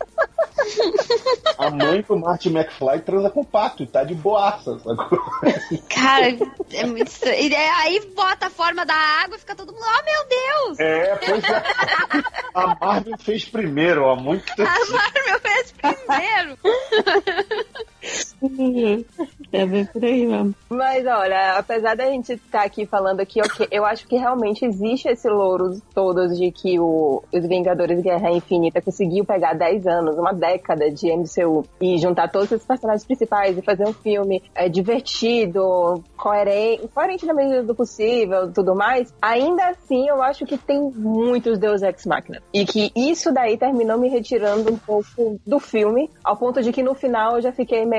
A 1.57 1.69
mãe 1.69 2.01
do 2.01 2.15
Marty 2.17 2.49
McFly 2.49 3.01
transa 3.01 3.29
com 3.29 3.41
o 3.41 3.45
pato 3.45 3.83
e 3.83 3.87
tá 3.87 4.03
de 4.03 4.15
boaça? 4.15 4.77
Cara, 5.89 6.27
é 6.73 6.85
muito 6.85 7.07
estranho. 7.07 7.41
E 7.41 7.55
aí 7.55 7.99
bota 8.15 8.47
a 8.47 8.49
forma 8.49 8.85
da 8.85 8.95
água 8.95 9.35
e 9.35 9.39
fica 9.39 9.55
todo 9.55 9.73
mundo, 9.73 9.85
oh 9.85 10.03
meu 10.03 10.25
Deus! 10.29 10.79
É, 10.79 11.15
pois 11.15 11.43
é. 11.43 11.63
A 12.53 12.75
Marvel 12.79 13.17
fez 13.17 13.45
primeiro, 13.45 14.09
há 14.09 14.15
muito 14.15 14.45
tempo. 14.55 14.69
A 14.69 14.91
Marvel 14.91 15.39
fez 15.41 15.71
primeiro! 15.71 16.57
É 19.51 19.65
bem 19.65 19.85
por 19.85 20.03
aí 20.03 20.25
mesmo. 20.25 20.55
Mas 20.69 21.05
olha, 21.05 21.57
apesar 21.57 21.95
da 21.95 22.05
gente 22.05 22.33
estar 22.33 22.63
aqui 22.63 22.85
falando 22.85 23.19
aqui, 23.19 23.41
ok, 23.41 23.67
eu 23.71 23.85
acho 23.85 24.07
que 24.07 24.17
realmente 24.17 24.65
existe 24.65 25.07
esse 25.07 25.29
louro 25.29 25.79
todos 25.93 26.37
de 26.37 26.51
que 26.51 26.79
o, 26.79 27.23
os 27.33 27.47
Vingadores 27.47 28.01
Guerra 28.01 28.31
Infinita 28.31 28.81
conseguiu 28.81 29.25
pegar 29.25 29.53
10 29.53 29.87
anos, 29.87 30.17
uma 30.17 30.33
década 30.33 30.91
de 30.91 31.11
MCU 31.15 31.65
e 31.79 31.97
juntar 31.97 32.29
todos 32.29 32.51
os 32.51 32.65
personagens 32.65 33.05
principais 33.05 33.57
e 33.57 33.61
fazer 33.61 33.87
um 33.87 33.93
filme 33.93 34.43
é, 34.53 34.67
divertido, 34.67 36.03
coerente, 36.17 36.87
coerente 36.89 37.25
na 37.25 37.33
medida 37.33 37.63
do 37.63 37.75
possível 37.75 38.51
tudo 38.53 38.75
mais. 38.75 39.13
Ainda 39.21 39.69
assim, 39.69 40.07
eu 40.07 40.21
acho 40.21 40.45
que 40.45 40.57
tem 40.57 40.81
muitos 40.81 41.57
Deus 41.57 41.81
Ex 41.81 42.05
Machina. 42.05 42.41
E 42.53 42.65
que 42.65 42.91
isso 42.95 43.31
daí 43.31 43.57
terminou 43.57 43.97
me 43.97 44.09
retirando 44.09 44.71
um 44.71 44.77
pouco 44.77 45.39
do 45.45 45.59
filme, 45.59 46.09
ao 46.23 46.37
ponto 46.37 46.61
de 46.61 46.71
que 46.71 46.83
no 46.83 46.93
final 46.93 47.35
eu 47.35 47.41
já 47.41 47.51
fiquei 47.51 47.85
meio. 47.85 47.94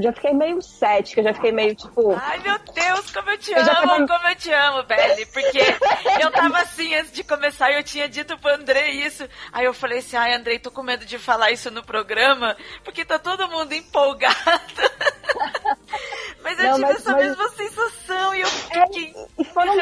Já 0.00 0.12
fiquei 0.12 0.32
meio 0.32 0.62
7, 0.62 1.14
que 1.14 1.20
eu 1.20 1.24
já 1.24 1.34
fiquei 1.34 1.52
meio 1.52 1.74
tipo. 1.74 2.14
Ai, 2.20 2.38
meu 2.38 2.58
Deus, 2.58 3.10
como 3.10 3.30
eu 3.30 3.38
te 3.38 3.50
Eu 3.52 3.58
amo, 3.60 3.66
tava- 3.66 4.06
como 4.06 4.28
eu 4.28 4.36
te 4.36 4.52
amo, 4.52 4.82
Belly. 4.84 5.26
Porque 5.26 5.60
eu 6.22 6.30
tava 6.30 6.58
assim 6.60 6.94
antes 6.94 7.12
de 7.12 7.24
começar 7.24 7.70
e 7.70 7.76
eu 7.76 7.82
tinha 7.84 8.08
dito 8.08 8.36
pro 8.38 8.52
André 8.54 8.90
isso. 8.90 9.28
Aí 9.52 9.64
eu 9.64 9.74
falei 9.74 9.98
assim, 9.98 10.16
ai, 10.16 10.34
Andrei, 10.34 10.58
tô 10.58 10.70
com 10.70 10.82
medo 10.82 11.04
de 11.04 11.18
falar 11.18 11.50
isso 11.50 11.70
no 11.70 11.82
programa, 11.82 12.56
porque 12.84 13.04
tá 13.04 13.18
todo 13.18 13.48
mundo 13.48 13.72
empolgado. 13.72 14.36
Mas 16.42 16.58
eu 16.58 16.64
Não, 16.66 16.74
tive 16.76 16.86
mas- 16.86 16.96
essa 16.96 17.12
mas- 17.12 17.24
mesma 17.26 17.48
sensação 17.50 18.34
e 18.34 18.40
eu 18.40 18.46
É, 18.46 18.50
fiquei. 18.86 19.14
e 19.38 19.44
foram. 19.44 19.74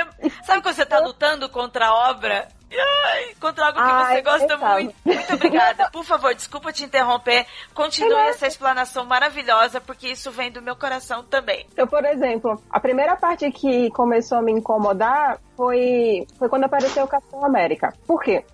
Sabe 0.45 0.63
quando 0.63 0.75
você 0.75 0.87
tá 0.87 0.99
lutando 1.05 1.49
contra 1.49 1.87
a 1.87 2.11
obra? 2.11 2.49
Ai, 2.71 3.35
contra 3.41 3.67
algo 3.67 3.79
que 3.79 3.85
Ai, 3.85 4.17
você 4.17 4.23
gosta 4.23 4.47
tava. 4.47 4.73
muito. 4.75 4.95
Muito 5.05 5.35
obrigada. 5.35 5.91
Por 5.91 6.05
favor, 6.05 6.35
desculpa 6.35 6.73
te 6.73 6.85
interromper. 6.85 7.47
Continue 7.75 8.11
Não, 8.11 8.21
essa 8.21 8.47
explanação 8.47 9.05
maravilhosa, 9.05 9.81
porque 9.81 10.09
isso 10.09 10.31
vem 10.31 10.51
do 10.51 10.61
meu 10.61 10.77
coração 10.77 11.23
também. 11.25 11.67
Então, 11.73 11.87
por 11.87 12.05
exemplo, 12.05 12.63
a 12.71 12.79
primeira 12.81 13.17
parte 13.17 13.51
que 13.51 13.91
começou 13.91 14.39
a 14.39 14.43
me 14.43 14.53
incomodar 14.53 15.39
foi, 15.57 16.27
foi 16.39 16.49
quando 16.49 16.65
apareceu 16.65 17.05
o 17.05 17.09
Capitão 17.09 17.45
América. 17.45 17.93
Por 18.07 18.23
quê? 18.23 18.45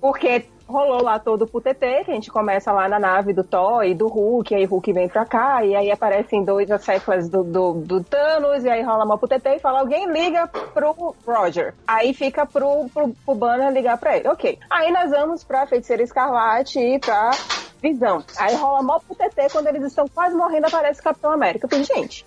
Porque 0.00 0.46
rolou 0.72 1.02
lá 1.02 1.18
todo 1.18 1.42
o 1.42 1.46
PTT, 1.46 2.04
que 2.04 2.10
a 2.10 2.14
gente 2.14 2.30
começa 2.30 2.72
lá 2.72 2.88
na 2.88 2.98
nave 2.98 3.32
do 3.32 3.44
Thor 3.44 3.84
e 3.84 3.94
do 3.94 4.08
Hulk, 4.08 4.54
aí 4.54 4.64
Hulk 4.64 4.92
vem 4.92 5.08
pra 5.08 5.24
cá, 5.24 5.64
e 5.64 5.76
aí 5.76 5.90
aparecem 5.90 6.44
dois 6.44 6.70
acéfalas 6.70 7.28
do, 7.28 7.44
do, 7.44 7.74
do 7.74 8.02
Thanos, 8.02 8.64
e 8.64 8.70
aí 8.70 8.82
rola 8.82 9.04
uma 9.04 9.18
PTT 9.18 9.56
e 9.56 9.58
fala, 9.60 9.80
alguém 9.80 10.10
liga 10.10 10.48
pro 10.48 11.14
Roger. 11.26 11.74
Aí 11.86 12.14
fica 12.14 12.46
pro, 12.46 12.88
pro, 12.92 13.14
pro 13.24 13.34
Banner 13.34 13.70
ligar 13.70 13.98
pra 13.98 14.16
ele. 14.16 14.28
Ok. 14.28 14.58
Aí 14.70 14.90
nós 14.90 15.10
vamos 15.10 15.44
pra 15.44 15.66
Feiticeira 15.66 16.02
Escarlate 16.02 16.80
e 16.80 16.98
pra 16.98 17.30
Visão. 17.82 18.24
Aí 18.38 18.54
rola 18.54 18.82
mó 18.82 19.00
PTT, 19.00 19.50
quando 19.50 19.66
eles 19.66 19.82
estão 19.82 20.06
quase 20.06 20.36
morrendo, 20.36 20.66
aparece 20.66 21.00
o 21.00 21.04
Capitão 21.04 21.32
América. 21.32 21.66
Eu 21.66 21.70
falei, 21.70 21.84
gente, 21.84 22.24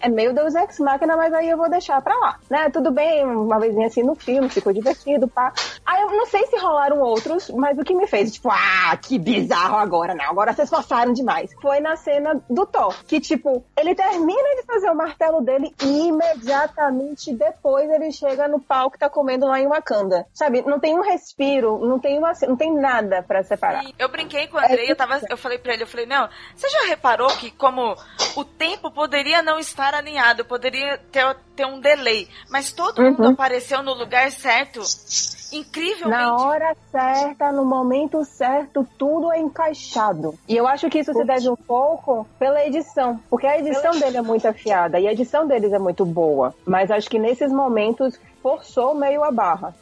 é 0.00 0.08
meio 0.08 0.34
Deus 0.34 0.54
Ex 0.54 0.78
Machina, 0.78 1.16
mas 1.16 1.32
aí 1.32 1.48
eu 1.48 1.56
vou 1.56 1.68
deixar 1.68 2.00
pra 2.02 2.16
lá, 2.16 2.38
né? 2.48 2.68
Tudo 2.70 2.90
bem, 2.90 3.24
uma 3.24 3.58
vezinha 3.58 3.86
assim 3.86 4.02
no 4.02 4.14
filme, 4.14 4.48
ficou 4.48 4.72
divertido, 4.72 5.28
pá. 5.28 5.52
Aí 5.84 6.02
eu 6.02 6.10
não 6.10 6.26
sei 6.26 6.46
se 6.46 6.56
rolaram 6.56 7.00
outros, 7.00 7.50
mas 7.50 7.78
o 7.78 7.84
que 7.84 7.94
me 7.94 8.06
fez, 8.06 8.32
tipo, 8.32 8.50
ah, 8.50 8.96
que 8.96 9.18
bizarro 9.18 9.76
agora, 9.76 10.14
não, 10.14 10.26
agora 10.26 10.52
vocês 10.52 10.68
forçaram 10.68 11.12
demais. 11.12 11.54
Foi 11.60 11.80
na 11.80 11.96
cena 11.96 12.40
do 12.48 12.66
Thor, 12.66 12.94
que 13.06 13.20
tipo, 13.20 13.64
ele 13.76 13.94
termina 13.94 14.56
de 14.56 14.62
fazer 14.64 14.90
o 14.90 14.94
martelo 14.94 15.40
dele 15.40 15.74
e 15.82 16.08
imediatamente 16.08 17.32
depois 17.32 17.90
ele 17.90 18.10
chega 18.12 18.48
no 18.48 18.60
pau 18.60 18.90
que 18.90 18.98
tá 18.98 19.08
comendo 19.08 19.46
lá 19.46 19.60
em 19.60 19.68
Wakanda. 19.68 20.26
Sabe, 20.32 20.62
não 20.62 20.78
tem 20.78 20.98
um 20.98 21.02
respiro, 21.02 21.78
não 21.78 21.98
tem 21.98 22.18
uma, 22.18 22.32
não 22.46 22.56
tem 22.56 22.74
nada 22.74 23.22
pra 23.22 23.42
separar. 23.42 23.84
E 23.84 23.94
eu 23.98 24.08
brinquei 24.08 24.46
com 24.46 24.56
o 24.56 24.60
Andrei, 24.60 24.90
eu, 24.90 24.96
tava, 24.96 25.20
eu 25.28 25.36
falei 25.36 25.58
pra 25.58 25.74
ele, 25.74 25.82
eu 25.82 25.86
falei, 25.86 26.06
não, 26.06 26.28
você 26.54 26.68
já 26.68 26.86
reparou 26.86 27.28
que 27.28 27.50
como 27.50 27.96
o 28.36 28.44
tempo 28.44 28.90
poderia 28.90 29.42
não 29.42 29.58
estar 29.68 29.94
alinhado, 29.94 30.44
poderia 30.44 30.98
ter, 31.12 31.36
ter 31.54 31.66
um 31.66 31.80
delay, 31.80 32.28
mas 32.50 32.72
todo 32.72 33.02
mundo 33.02 33.22
Uhum. 33.22 33.30
apareceu 33.32 33.82
no 33.82 33.94
lugar 33.94 34.30
certo, 34.32 34.80
incrivelmente. 35.52 36.08
Na 36.08 36.34
hora 36.36 36.76
certa, 36.90 37.52
no 37.52 37.64
momento 37.64 38.24
certo, 38.24 38.86
tudo 38.98 39.32
é 39.32 39.38
encaixado. 39.38 40.34
E 40.48 40.56
eu 40.56 40.66
acho 40.66 40.88
que 40.90 40.98
isso 40.98 41.12
se 41.12 41.24
deve 41.24 41.48
um 41.48 41.56
pouco 41.56 42.26
pela 42.38 42.64
edição, 42.66 43.20
porque 43.30 43.46
a 43.46 43.58
edição 43.58 43.92
dele 43.98 44.16
é 44.18 44.22
muito 44.22 44.46
afiada 44.46 44.98
e 44.98 45.06
a 45.06 45.12
edição 45.12 45.46
deles 45.46 45.72
é 45.72 45.78
muito 45.78 46.04
boa. 46.04 46.54
Mas 46.66 46.90
acho 46.90 47.08
que 47.08 47.18
nesses 47.18 47.50
momentos 47.52 48.18
forçou 48.42 48.94
meio 48.94 49.22
a 49.24 49.30
barra. 49.30 49.74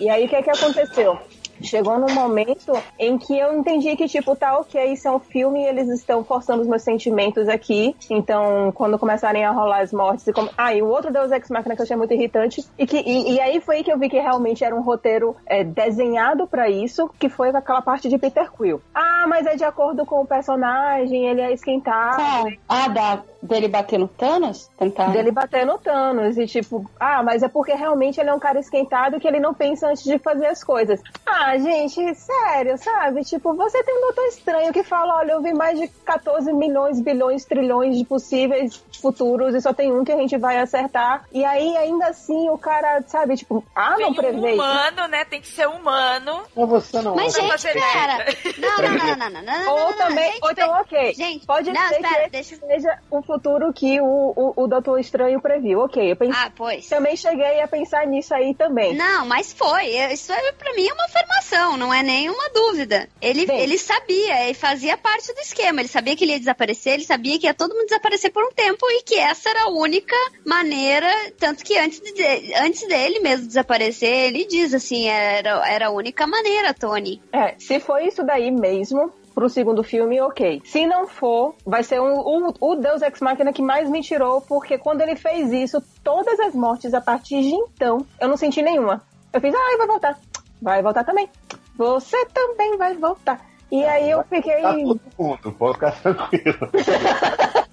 E 0.00 0.08
aí 0.08 0.24
o 0.26 0.28
que, 0.28 0.36
é 0.36 0.42
que 0.42 0.50
aconteceu? 0.50 1.18
Chegou 1.60 1.98
num 1.98 2.12
momento 2.12 2.72
em 2.98 3.18
que 3.18 3.38
eu 3.38 3.52
entendi 3.54 3.96
que, 3.96 4.08
tipo, 4.08 4.34
tá 4.34 4.58
ok, 4.58 4.92
isso 4.92 5.06
é 5.06 5.10
um 5.10 5.18
filme 5.18 5.62
e 5.62 5.66
eles 5.66 5.88
estão 5.88 6.24
forçando 6.24 6.62
os 6.62 6.68
meus 6.68 6.82
sentimentos 6.82 7.48
aqui. 7.48 7.94
Então, 8.10 8.72
quando 8.72 8.98
começarem 8.98 9.44
a 9.44 9.50
rolar 9.50 9.80
as 9.80 9.92
mortes 9.92 10.26
e 10.26 10.32
como. 10.32 10.50
Ah, 10.56 10.74
e 10.74 10.82
o 10.82 10.88
outro 10.88 11.12
Deus 11.12 11.30
Ex 11.30 11.48
Machina 11.50 11.74
que 11.74 11.82
eu 11.82 11.84
achei 11.84 11.96
muito 11.96 12.14
irritante. 12.14 12.64
E, 12.78 12.86
que, 12.86 12.98
e, 12.98 13.34
e 13.34 13.40
aí 13.40 13.60
foi 13.60 13.82
que 13.82 13.92
eu 13.92 13.98
vi 13.98 14.08
que 14.08 14.18
realmente 14.18 14.64
era 14.64 14.74
um 14.74 14.82
roteiro 14.82 15.36
é, 15.46 15.62
desenhado 15.64 16.46
pra 16.46 16.68
isso, 16.68 17.08
que 17.18 17.28
foi 17.28 17.50
aquela 17.50 17.82
parte 17.82 18.08
de 18.08 18.18
Peter 18.18 18.50
Quill. 18.50 18.80
Ah, 18.94 19.26
mas 19.28 19.46
é 19.46 19.56
de 19.56 19.64
acordo 19.64 20.04
com 20.04 20.22
o 20.22 20.26
personagem, 20.26 21.26
ele 21.26 21.40
é 21.40 21.52
esquentado. 21.52 22.20
Ah, 22.20 22.44
ah, 22.68 22.88
da, 22.88 23.22
dele 23.42 23.68
bater 23.68 23.98
no 23.98 24.08
Thanos? 24.08 24.70
Tentar. 24.78 25.10
Dele 25.10 25.30
bater 25.30 25.66
no 25.66 25.78
Thanos 25.78 26.38
e 26.38 26.46
tipo, 26.46 26.88
ah, 26.98 27.22
mas 27.22 27.42
é 27.42 27.48
porque 27.48 27.72
realmente 27.74 28.20
ele 28.20 28.30
é 28.30 28.34
um 28.34 28.38
cara 28.38 28.58
esquentado 28.58 29.18
que 29.18 29.26
ele 29.26 29.40
não 29.40 29.52
pensa 29.52 29.88
antes 29.88 30.04
de 30.04 30.18
fazer 30.18 30.46
as 30.46 30.62
coisas. 30.62 31.00
Ah, 31.26 31.58
gente, 31.58 32.14
sério, 32.14 32.78
sabe? 32.78 33.22
Tipo, 33.24 33.54
você 33.54 33.82
tem 33.82 33.96
um 33.96 34.00
doutor 34.02 34.26
estranho 34.26 34.72
que 34.72 34.82
fala, 34.82 35.18
olha, 35.18 35.32
eu 35.32 35.42
vi 35.42 35.52
mais 35.52 35.78
de 35.78 35.88
14 35.88 36.52
milhões, 36.52 37.00
bilhões, 37.00 37.44
trilhões 37.44 37.98
de 37.98 38.04
possíveis 38.04 38.82
futuros 39.00 39.54
e 39.54 39.60
só 39.60 39.72
tem 39.72 39.92
um 39.92 40.04
que 40.04 40.12
a 40.12 40.16
gente 40.16 40.36
vai 40.38 40.58
acertar. 40.58 41.24
E 41.32 41.44
aí, 41.44 41.76
ainda 41.76 42.06
assim, 42.06 42.48
o 42.48 42.56
cara, 42.58 43.02
sabe, 43.06 43.36
tipo, 43.36 43.64
ah, 43.74 43.94
Tem 43.96 44.04
não 44.04 44.12
um 44.12 44.14
prevê. 44.14 44.52
isso. 44.52 44.54
humano, 44.54 45.08
né? 45.08 45.24
Tem 45.24 45.40
que 45.40 45.48
ser 45.48 45.66
humano. 45.68 46.42
Mas 46.56 46.68
você 46.68 47.02
não 47.02 47.16
Mas, 47.16 47.34
gente, 47.34 47.48
fazer 47.50 47.72
pera. 47.72 48.24
Não, 48.58 48.76
não, 48.76 48.92
não, 48.92 49.16
não, 49.16 49.16
não, 49.16 49.30
não, 49.30 49.42
não. 49.42 49.72
Ou 49.72 49.78
não, 49.78 49.90
não, 49.90 49.98
também, 49.98 50.32
gente, 50.32 50.44
ou 50.44 50.50
então, 50.50 50.70
ok. 50.80 51.14
Gente, 51.14 51.46
Pode 51.46 51.72
não, 51.72 51.88
ser 51.88 51.94
espera, 51.96 52.24
que 52.24 52.30
deixa 52.30 52.56
seja 52.56 52.98
o 53.10 53.22
futuro 53.32 53.72
que 53.72 54.00
o, 54.00 54.04
o, 54.36 54.64
o 54.64 54.66
Doutor 54.66 54.98
Estranho 55.00 55.40
previu. 55.40 55.80
Ok, 55.80 56.12
eu 56.12 56.16
pensei, 56.16 56.36
Ah, 56.38 56.50
pois. 56.54 56.86
também 56.88 57.16
cheguei 57.16 57.60
a 57.60 57.68
pensar 57.68 58.06
nisso 58.06 58.34
aí 58.34 58.54
também. 58.54 58.94
Não, 58.94 59.24
mas 59.26 59.52
foi. 59.52 59.86
Isso 60.12 60.32
é, 60.32 60.52
pra 60.52 60.72
mim 60.74 60.86
é 60.86 60.92
uma 60.92 61.04
afirmação, 61.04 61.76
não 61.76 61.92
é 61.92 62.02
nenhuma 62.02 62.50
dúvida. 62.54 63.08
Ele, 63.20 63.46
Bem. 63.46 63.60
ele 63.60 63.78
sabia, 63.78 64.44
ele 64.44 64.54
fazia 64.54 64.96
parte 64.98 65.32
do 65.32 65.40
esquema. 65.40 65.80
Ele 65.80 65.88
sabia 65.88 66.14
que 66.16 66.24
ele 66.24 66.32
ia 66.32 66.38
desaparecer, 66.38 66.94
ele 66.94 67.04
sabia 67.04 67.38
que 67.38 67.46
ia 67.46 67.54
todo 67.54 67.74
mundo 67.74 67.86
desaparecer 67.86 68.30
por 68.32 68.44
um 68.44 68.50
tempo 68.52 68.84
e 68.90 69.02
que 69.02 69.14
essa 69.18 69.48
era 69.50 69.62
a 69.64 69.68
única 69.70 70.16
maneira. 70.46 71.08
Tanto 71.38 71.64
que 71.64 71.76
antes, 71.78 72.00
de, 72.00 72.54
antes 72.56 72.86
dele 72.86 73.20
mesmo 73.20 73.46
desaparecer, 73.46 74.26
ele 74.26 74.44
diz 74.44 74.74
assim: 74.74 75.06
era, 75.08 75.66
era 75.68 75.86
a 75.86 75.90
única 75.90 76.26
maneira, 76.26 76.74
Tony. 76.74 77.22
É, 77.32 77.54
se 77.58 77.80
for 77.80 78.00
isso 78.02 78.22
daí 78.24 78.50
mesmo, 78.50 79.12
pro 79.34 79.48
segundo 79.48 79.82
filme, 79.82 80.20
ok. 80.20 80.62
Se 80.64 80.86
não 80.86 81.06
for, 81.06 81.54
vai 81.64 81.82
ser 81.82 82.00
um, 82.00 82.14
o, 82.18 82.54
o 82.60 82.76
Deus 82.76 83.02
Ex 83.02 83.20
Machina 83.20 83.52
que 83.52 83.62
mais 83.62 83.88
me 83.90 84.02
tirou, 84.02 84.40
porque 84.40 84.78
quando 84.78 85.00
ele 85.00 85.16
fez 85.16 85.52
isso, 85.52 85.82
todas 86.02 86.38
as 86.40 86.54
mortes 86.54 86.94
a 86.94 87.00
partir 87.00 87.42
de 87.42 87.54
então, 87.54 88.06
eu 88.20 88.28
não 88.28 88.36
senti 88.36 88.62
nenhuma. 88.62 89.02
Eu 89.32 89.40
fiz, 89.40 89.54
ah, 89.54 89.76
vai 89.78 89.86
voltar. 89.86 90.18
Vai 90.60 90.82
voltar 90.82 91.04
também. 91.04 91.28
Você 91.76 92.26
também 92.26 92.76
vai 92.76 92.94
voltar. 92.94 93.51
E 93.72 93.84
aí 93.86 94.10
eu 94.10 94.22
fiquei. 94.24 94.60
Tá 94.62 94.74
todo 94.74 95.00
mundo, 95.18 95.52
pode 95.58 95.74
ficar 95.74 95.92
tranquilo. 96.02 96.70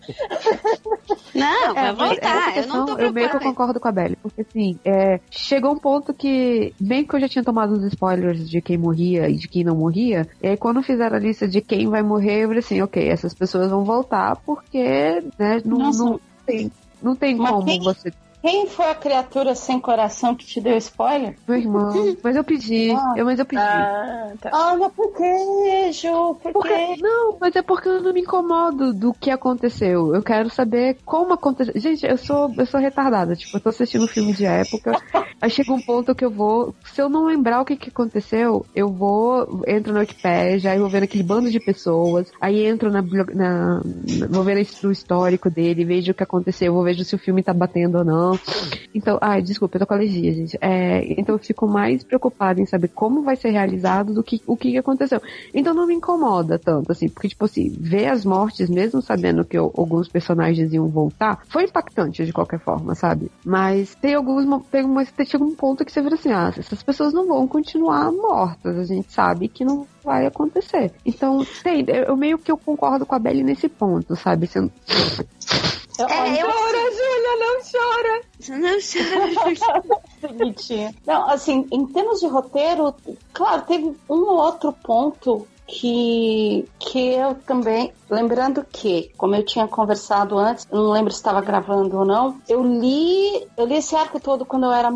Não, 1.36 1.74
vai 1.76 1.90
É, 1.90 1.92
mas 1.92 2.10
voltar. 2.10 2.38
essa 2.38 2.50
Eu 2.62 2.68
não 2.68 2.86
questão, 2.86 2.86
tô 2.86 2.92
eu 3.04 3.14
meio 3.14 3.30
que 3.30 3.36
eu 3.36 3.40
preocupada. 3.40 3.46
concordo 3.50 3.80
com 3.80 3.88
a 3.88 3.92
Belly, 3.92 4.16
porque 4.22 4.42
assim, 4.42 4.80
é, 4.84 5.20
chegou 5.30 5.72
um 5.74 5.80
ponto 5.80 6.14
que, 6.14 6.74
bem 6.80 7.06
que 7.06 7.16
eu 7.16 7.20
já 7.20 7.28
tinha 7.30 7.44
tomado 7.44 7.74
os 7.74 7.84
spoilers 7.86 8.50
de 8.50 8.62
quem 8.62 8.78
morria 8.78 9.30
e 9.30 9.36
de 9.36 9.48
quem 9.48 9.64
não 9.64 9.76
morria, 9.76 10.28
e 10.42 10.48
aí 10.48 10.58
quando 10.58 10.82
fizeram 10.82 11.16
a 11.18 11.20
lista 11.20 11.48
de 11.48 11.62
quem 11.62 11.88
vai 11.88 12.02
morrer, 12.02 12.44
eu 12.44 12.48
falei 12.48 12.60
assim, 12.60 12.82
ok, 12.82 13.08
essas 13.08 13.34
pessoas 13.36 13.70
vão 13.70 13.84
voltar 13.84 14.38
porque, 14.46 14.84
né, 15.38 15.62
não, 15.64 15.78
Nossa. 15.78 16.04
não 16.04 16.20
tem, 16.46 16.72
não 17.02 17.16
tem 17.16 17.36
Mas 17.38 17.52
como 17.52 17.66
quem- 17.66 17.80
você. 17.84 18.12
Quem 18.42 18.68
foi 18.68 18.86
a 18.90 18.96
criatura 18.96 19.54
sem 19.54 19.80
coração 19.80 20.34
que 20.36 20.46
te 20.46 20.62
deu 20.62 20.78
spoiler? 20.78 21.36
Meu 21.48 21.58
irmão, 21.58 21.92
mas 22.24 22.36
eu 22.36 22.44
pedi, 22.44 22.92
Ah. 22.92 23.14
eu, 23.18 23.26
mas 23.26 23.38
eu 23.40 23.46
pedi. 23.46 23.62
Ah, 23.62 24.32
tá. 24.40 24.50
Ah, 24.54 24.76
mas 24.78 24.94
por 24.94 25.14
que, 25.14 25.92
Ju? 25.92 26.36
Por 26.42 26.54
Porque, 26.54 26.70
quê? 26.70 26.96
não, 27.02 27.38
mas 27.40 27.56
é 27.56 27.62
porque 27.62 27.90
eu 27.90 28.02
não 28.02 28.14
me 28.14 28.22
incomodo 28.22 28.94
do 28.94 29.14
que 29.14 29.30
aconteceu. 29.30 30.16
Eu 30.16 30.24
quero 30.24 30.50
saber 30.50 30.98
como 31.06 31.34
aconteceu. 31.34 31.74
Gente, 31.76 32.06
eu 32.06 32.18
sou, 32.18 32.54
eu 32.58 32.66
sou 32.66 32.80
retardada. 32.80 33.36
Tipo, 33.36 33.58
eu 33.58 33.62
tô 33.62 33.70
assistindo 33.70 34.06
um 34.06 34.08
filme 34.08 34.34
de 34.34 34.46
época. 34.46 34.92
aí 35.42 35.50
chega 35.50 35.74
um 35.74 35.82
ponto 35.82 36.16
que 36.16 36.24
eu 36.24 36.32
vou. 36.32 36.74
Se 36.94 37.02
eu 37.02 37.10
não 37.10 37.26
lembrar 37.26 37.62
o 37.62 37.66
que, 37.66 37.76
que 37.76 37.90
aconteceu, 37.90 38.66
eu 38.74 38.88
vou. 38.90 39.64
Entro 39.68 39.92
no 39.94 40.00
Wikipedia, 40.00 40.72
aí 40.72 40.80
vou 40.80 40.90
vendo 40.90 41.04
aquele 41.04 41.24
bando 41.24 41.50
de 41.52 41.60
pessoas. 41.60 42.32
Aí 42.40 42.66
entro 42.66 42.90
na. 42.90 43.02
na, 43.02 43.24
na 43.34 43.82
vou 44.30 44.44
ver 44.44 44.66
o 44.84 44.92
histórico 44.92 45.50
dele, 45.50 45.84
vejo 45.86 46.12
o 46.12 46.16
que 46.16 46.24
aconteceu, 46.24 46.74
vou 46.74 46.84
ver 46.84 46.96
se 47.04 47.16
o 47.16 47.20
filme 47.20 47.44
tá 47.44 47.54
batendo 47.54 47.98
ou 48.00 48.06
não. 48.06 48.29
Então, 48.94 49.18
ai, 49.22 49.42
desculpa, 49.42 49.76
eu 49.78 49.82
tô 49.82 49.88
com 49.88 49.94
alergia, 49.94 50.34
gente. 50.34 50.58
É, 50.62 51.04
então 51.20 51.36
eu 51.36 51.40
fico 51.40 51.68
mais 51.68 52.04
preocupada 52.04 52.60
em 52.60 52.66
saber 52.66 52.90
como 52.90 53.22
vai 53.22 53.36
ser 53.36 53.50
realizado 53.50 54.14
do 54.14 54.24
que 54.24 54.42
o 54.48 54.58
que 54.58 54.78
aconteceu. 54.78 55.22
Então 55.54 55.74
não 55.74 55.86
me 55.88 55.94
incomoda 55.94 56.58
tanto, 56.60 56.92
assim, 56.92 57.08
porque, 57.10 57.30
tipo 57.30 57.46
assim, 57.46 57.70
ver 57.80 58.08
as 58.08 58.26
mortes, 58.26 58.70
mesmo 58.70 59.02
sabendo 59.02 59.46
que 59.46 59.58
o- 59.60 59.72
alguns 59.78 60.08
personagens 60.08 60.74
iam 60.74 60.88
voltar, 60.88 61.40
foi 61.48 61.64
impactante 61.66 62.26
de 62.26 62.34
qualquer 62.34 62.60
forma, 62.60 62.96
sabe? 62.96 63.32
Mas 63.46 63.96
tem 63.96 64.16
alguns, 64.16 64.46
tem 64.72 64.84
tem- 65.16 65.26
chega 65.26 65.44
um 65.44 65.56
ponto 65.56 65.86
que 65.86 65.92
você 65.92 66.02
vira 66.02 66.16
assim, 66.16 66.32
ah, 66.32 66.52
essas 66.58 66.82
pessoas 66.84 67.14
não 67.14 67.28
vão 67.28 67.48
continuar 67.48 68.12
mortas, 68.12 68.78
a 68.78 68.84
gente 68.84 69.12
sabe 69.12 69.48
que 69.48 69.64
não 69.64 69.86
vai 70.04 70.26
acontecer. 70.26 70.92
Então, 71.06 71.46
tem, 71.64 71.84
eu, 71.88 72.04
eu 72.06 72.18
meio 72.18 72.38
que 72.38 72.52
eu 72.52 72.58
concordo 72.58 73.06
com 73.06 73.16
a 73.16 73.20
Belly 73.20 73.44
nesse 73.44 73.70
ponto, 73.70 74.16
sabe? 74.16 74.48
Você 74.48 74.60
É, 76.00 76.42
eu 76.42 76.48
Chora, 76.48 76.80
Júlia, 76.96 77.36
não 77.40 77.60
chora. 77.72 78.22
não 78.60 78.82
sei. 78.82 79.08
Bonitinha. 80.38 80.96
Não, 81.06 81.30
assim, 81.30 81.68
em 81.72 81.86
termos 81.88 82.20
de 82.20 82.28
roteiro, 82.28 82.94
claro, 83.34 83.64
teve 83.64 83.96
um 84.10 84.22
ou 84.22 84.38
outro 84.38 84.74
ponto 84.74 85.48
que, 85.70 86.68
que 86.80 87.14
eu 87.14 87.36
também, 87.36 87.94
lembrando 88.10 88.66
que, 88.66 89.12
como 89.18 89.36
eu 89.36 89.46
tinha 89.46 89.68
conversado 89.68 90.38
antes, 90.38 90.68
não 90.72 90.90
lembro 90.92 91.12
se 91.12 91.20
estava 91.20 91.42
gravando 91.42 91.98
ou 91.98 92.06
não, 92.06 92.42
eu 92.48 92.64
li, 92.64 93.48
eu 93.56 93.66
li 93.66 93.76
esse 93.76 93.96
arco 93.96 94.20
todo 94.20 94.46
quando 94.46 94.66
eu 94.66 94.72
era, 94.72 94.90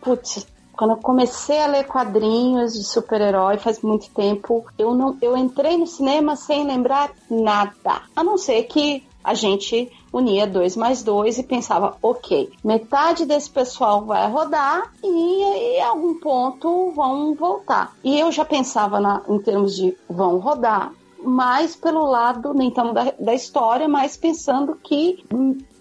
putz, 0.00 0.46
quando 0.72 0.92
eu 0.92 0.96
comecei 0.98 1.60
a 1.60 1.66
ler 1.66 1.86
quadrinhos 1.86 2.72
de 2.72 2.84
super-herói 2.84 3.58
faz 3.58 3.80
muito 3.82 4.10
tempo, 4.10 4.64
eu 4.78 4.94
não, 4.94 5.16
eu 5.20 5.36
entrei 5.36 5.76
no 5.76 5.86
cinema 5.86 6.36
sem 6.36 6.66
lembrar 6.66 7.10
nada, 7.28 8.02
a 8.14 8.22
não 8.22 8.38
ser 8.38 8.62
que 8.64 9.04
a 9.24 9.34
gente 9.34 9.90
unia 10.12 10.46
dois 10.46 10.76
mais 10.76 11.02
dois 11.02 11.38
e 11.38 11.42
pensava, 11.42 11.96
ok, 12.02 12.52
metade 12.62 13.24
desse 13.24 13.50
pessoal 13.50 14.04
vai 14.04 14.30
rodar 14.30 14.92
e 15.02 15.78
em 15.78 15.82
algum 15.82 16.14
ponto 16.20 16.92
vão 16.92 17.34
voltar. 17.34 17.94
E 18.04 18.18
eu 18.18 18.30
já 18.30 18.44
pensava 18.44 19.00
na, 19.00 19.22
em 19.28 19.38
termos 19.38 19.74
de 19.74 19.96
vão 20.08 20.38
rodar, 20.38 20.92
mais 21.24 21.76
pelo 21.76 22.04
lado, 22.04 22.52
nem 22.52 22.70
tão 22.70 22.92
da, 22.92 23.12
da 23.18 23.34
história, 23.34 23.88
mas 23.88 24.16
pensando 24.16 24.76
que 24.82 25.24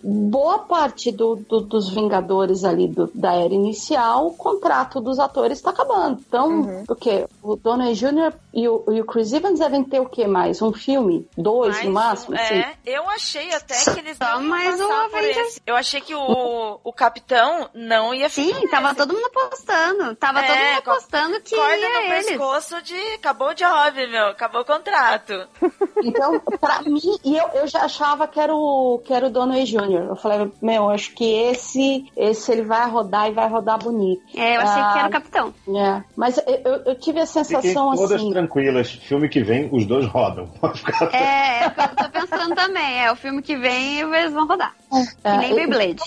boa 0.03 0.59
parte 0.59 1.11
do, 1.11 1.35
do, 1.35 1.61
dos 1.61 1.89
Vingadores 1.89 2.63
ali 2.63 2.87
do, 2.87 3.09
da 3.13 3.33
era 3.33 3.53
inicial, 3.53 4.27
o 4.27 4.33
contrato 4.33 4.99
dos 4.99 5.19
atores 5.19 5.57
está 5.57 5.69
acabando. 5.71 6.21
Então, 6.27 6.61
uhum. 6.61 6.83
o 6.87 6.95
que? 6.95 7.25
O 7.41 7.55
Donald 7.55 7.93
Jr. 7.93 8.33
E 8.53 8.67
o, 8.67 8.83
e 8.91 9.01
o, 9.01 9.05
Chris 9.05 9.33
Evans 9.33 9.59
devem 9.59 9.83
ter 9.83 9.99
o 9.99 10.07
que 10.07 10.25
mais? 10.27 10.61
Um 10.61 10.73
filme? 10.73 11.27
Dois 11.37 11.75
mais 11.75 11.85
no 11.85 11.91
máximo? 11.91 12.35
Um, 12.35 12.39
é, 12.39 12.75
eu 12.85 13.09
achei 13.09 13.53
até 13.53 13.75
que 13.75 13.99
eles 13.99 14.17
não 14.19 14.43
mais 14.43 14.79
passar 14.79 15.09
por 15.09 15.23
esse. 15.23 15.61
Eu 15.65 15.75
achei 15.75 16.01
que 16.01 16.15
o, 16.15 16.79
o 16.83 16.93
Capitão 16.93 17.69
não 17.73 18.13
ia 18.13 18.29
Sim, 18.29 18.67
tava 18.69 18.95
todo 18.95 19.13
mundo 19.13 19.29
postando. 19.31 20.15
Tava 20.15 20.41
é, 20.41 20.47
todo 20.47 20.57
mundo 20.57 20.83
postando 20.83 21.41
que 21.41 21.55
corda 21.55 21.77
ia 21.77 21.89
no 21.89 22.13
eles. 22.13 22.27
pescoço 22.27 22.81
de 22.81 22.99
acabou 23.15 23.49
o 23.49 23.53
job, 23.53 24.07
meu. 24.07 24.27
Acabou 24.27 24.61
o 24.61 24.65
contrato. 24.65 25.47
Então, 26.03 26.39
pra 26.59 26.81
mim, 26.81 26.99
e 27.23 27.37
eu, 27.37 27.47
eu 27.49 27.67
já 27.67 27.83
achava 27.83 28.27
que 28.27 28.39
era 28.39 28.55
o, 28.55 28.99
que 29.05 29.13
era 29.13 29.27
o 29.27 29.29
Donald 29.29 29.63
Jr. 29.63 29.81
Jr. 29.81 30.07
Eu 30.09 30.15
falei, 30.15 30.51
meu, 30.61 30.89
acho 30.89 31.13
que 31.13 31.25
esse, 31.25 32.05
esse 32.15 32.51
ele 32.51 32.63
vai 32.63 32.89
rodar 32.89 33.29
e 33.29 33.33
vai 33.33 33.47
rodar 33.47 33.79
bonito. 33.79 34.21
É, 34.35 34.57
eu 34.57 34.61
achei 34.61 34.81
ah, 34.81 34.91
que 34.91 34.99
era 34.99 35.07
o 35.07 35.09
ah, 35.09 35.11
capitão. 35.11 35.53
É, 35.75 36.03
mas 36.15 36.37
eu, 36.37 36.83
eu 36.85 36.95
tive 36.95 37.19
a 37.19 37.25
sensação 37.25 37.91
assim. 37.91 38.40
Tranquilas, 38.41 38.91
filme 38.91 39.29
que 39.29 39.43
vem, 39.43 39.69
os 39.71 39.85
dois 39.85 40.05
rodam. 40.07 40.49
É, 41.13 41.65
é 41.65 41.67
o 41.67 41.71
que 41.71 41.81
eu 41.81 41.95
tô 41.95 42.09
pensando 42.09 42.55
também. 42.55 43.03
É, 43.03 43.11
o 43.11 43.15
filme 43.15 43.41
que 43.41 43.55
vem 43.55 43.99
eles 43.99 44.33
vão 44.33 44.47
rodar. 44.47 44.73
É, 45.23 45.31
que 45.31 45.37
nem 45.37 45.55
Beyblade. 45.55 46.01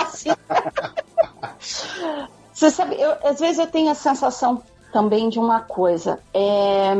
assim. 0.00 0.30
Você 2.52 2.70
sabe, 2.70 3.00
eu, 3.00 3.12
às 3.24 3.40
vezes 3.40 3.58
eu 3.58 3.66
tenho 3.66 3.90
a 3.90 3.94
sensação 3.94 4.62
também 4.92 5.28
de 5.28 5.38
uma 5.38 5.60
coisa. 5.60 6.18
É, 6.34 6.92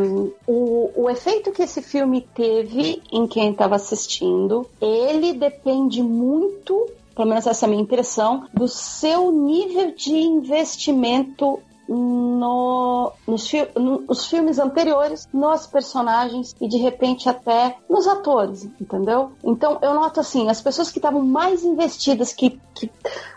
o, 0.46 0.90
o 0.94 1.10
efeito 1.10 1.52
que 1.52 1.62
esse 1.62 1.82
filme 1.82 2.26
teve 2.34 3.02
em 3.12 3.26
quem 3.26 3.50
estava 3.50 3.76
assistindo, 3.76 4.68
ele 4.80 5.34
depende 5.34 6.02
muito 6.02 6.90
pelo 7.14 7.28
menos 7.28 7.46
essa 7.46 7.64
é 7.64 7.66
a 7.66 7.70
minha 7.70 7.82
impressão, 7.82 8.46
do 8.54 8.66
seu 8.66 9.30
nível 9.30 9.94
de 9.94 10.14
investimento 10.14 11.60
no, 11.94 13.12
nos, 13.26 13.48
fi, 13.48 13.68
nos 13.76 14.26
filmes 14.26 14.58
anteriores, 14.58 15.28
nos 15.32 15.66
personagens 15.66 16.54
e 16.60 16.68
de 16.68 16.78
repente 16.78 17.28
até 17.28 17.76
nos 17.88 18.06
atores, 18.06 18.64
entendeu? 18.80 19.32
Então 19.44 19.78
eu 19.82 19.94
noto 19.94 20.20
assim, 20.20 20.48
as 20.48 20.60
pessoas 20.60 20.90
que 20.90 20.98
estavam 20.98 21.22
mais 21.22 21.62
investidas, 21.62 22.32
que, 22.32 22.60
que 22.74 22.90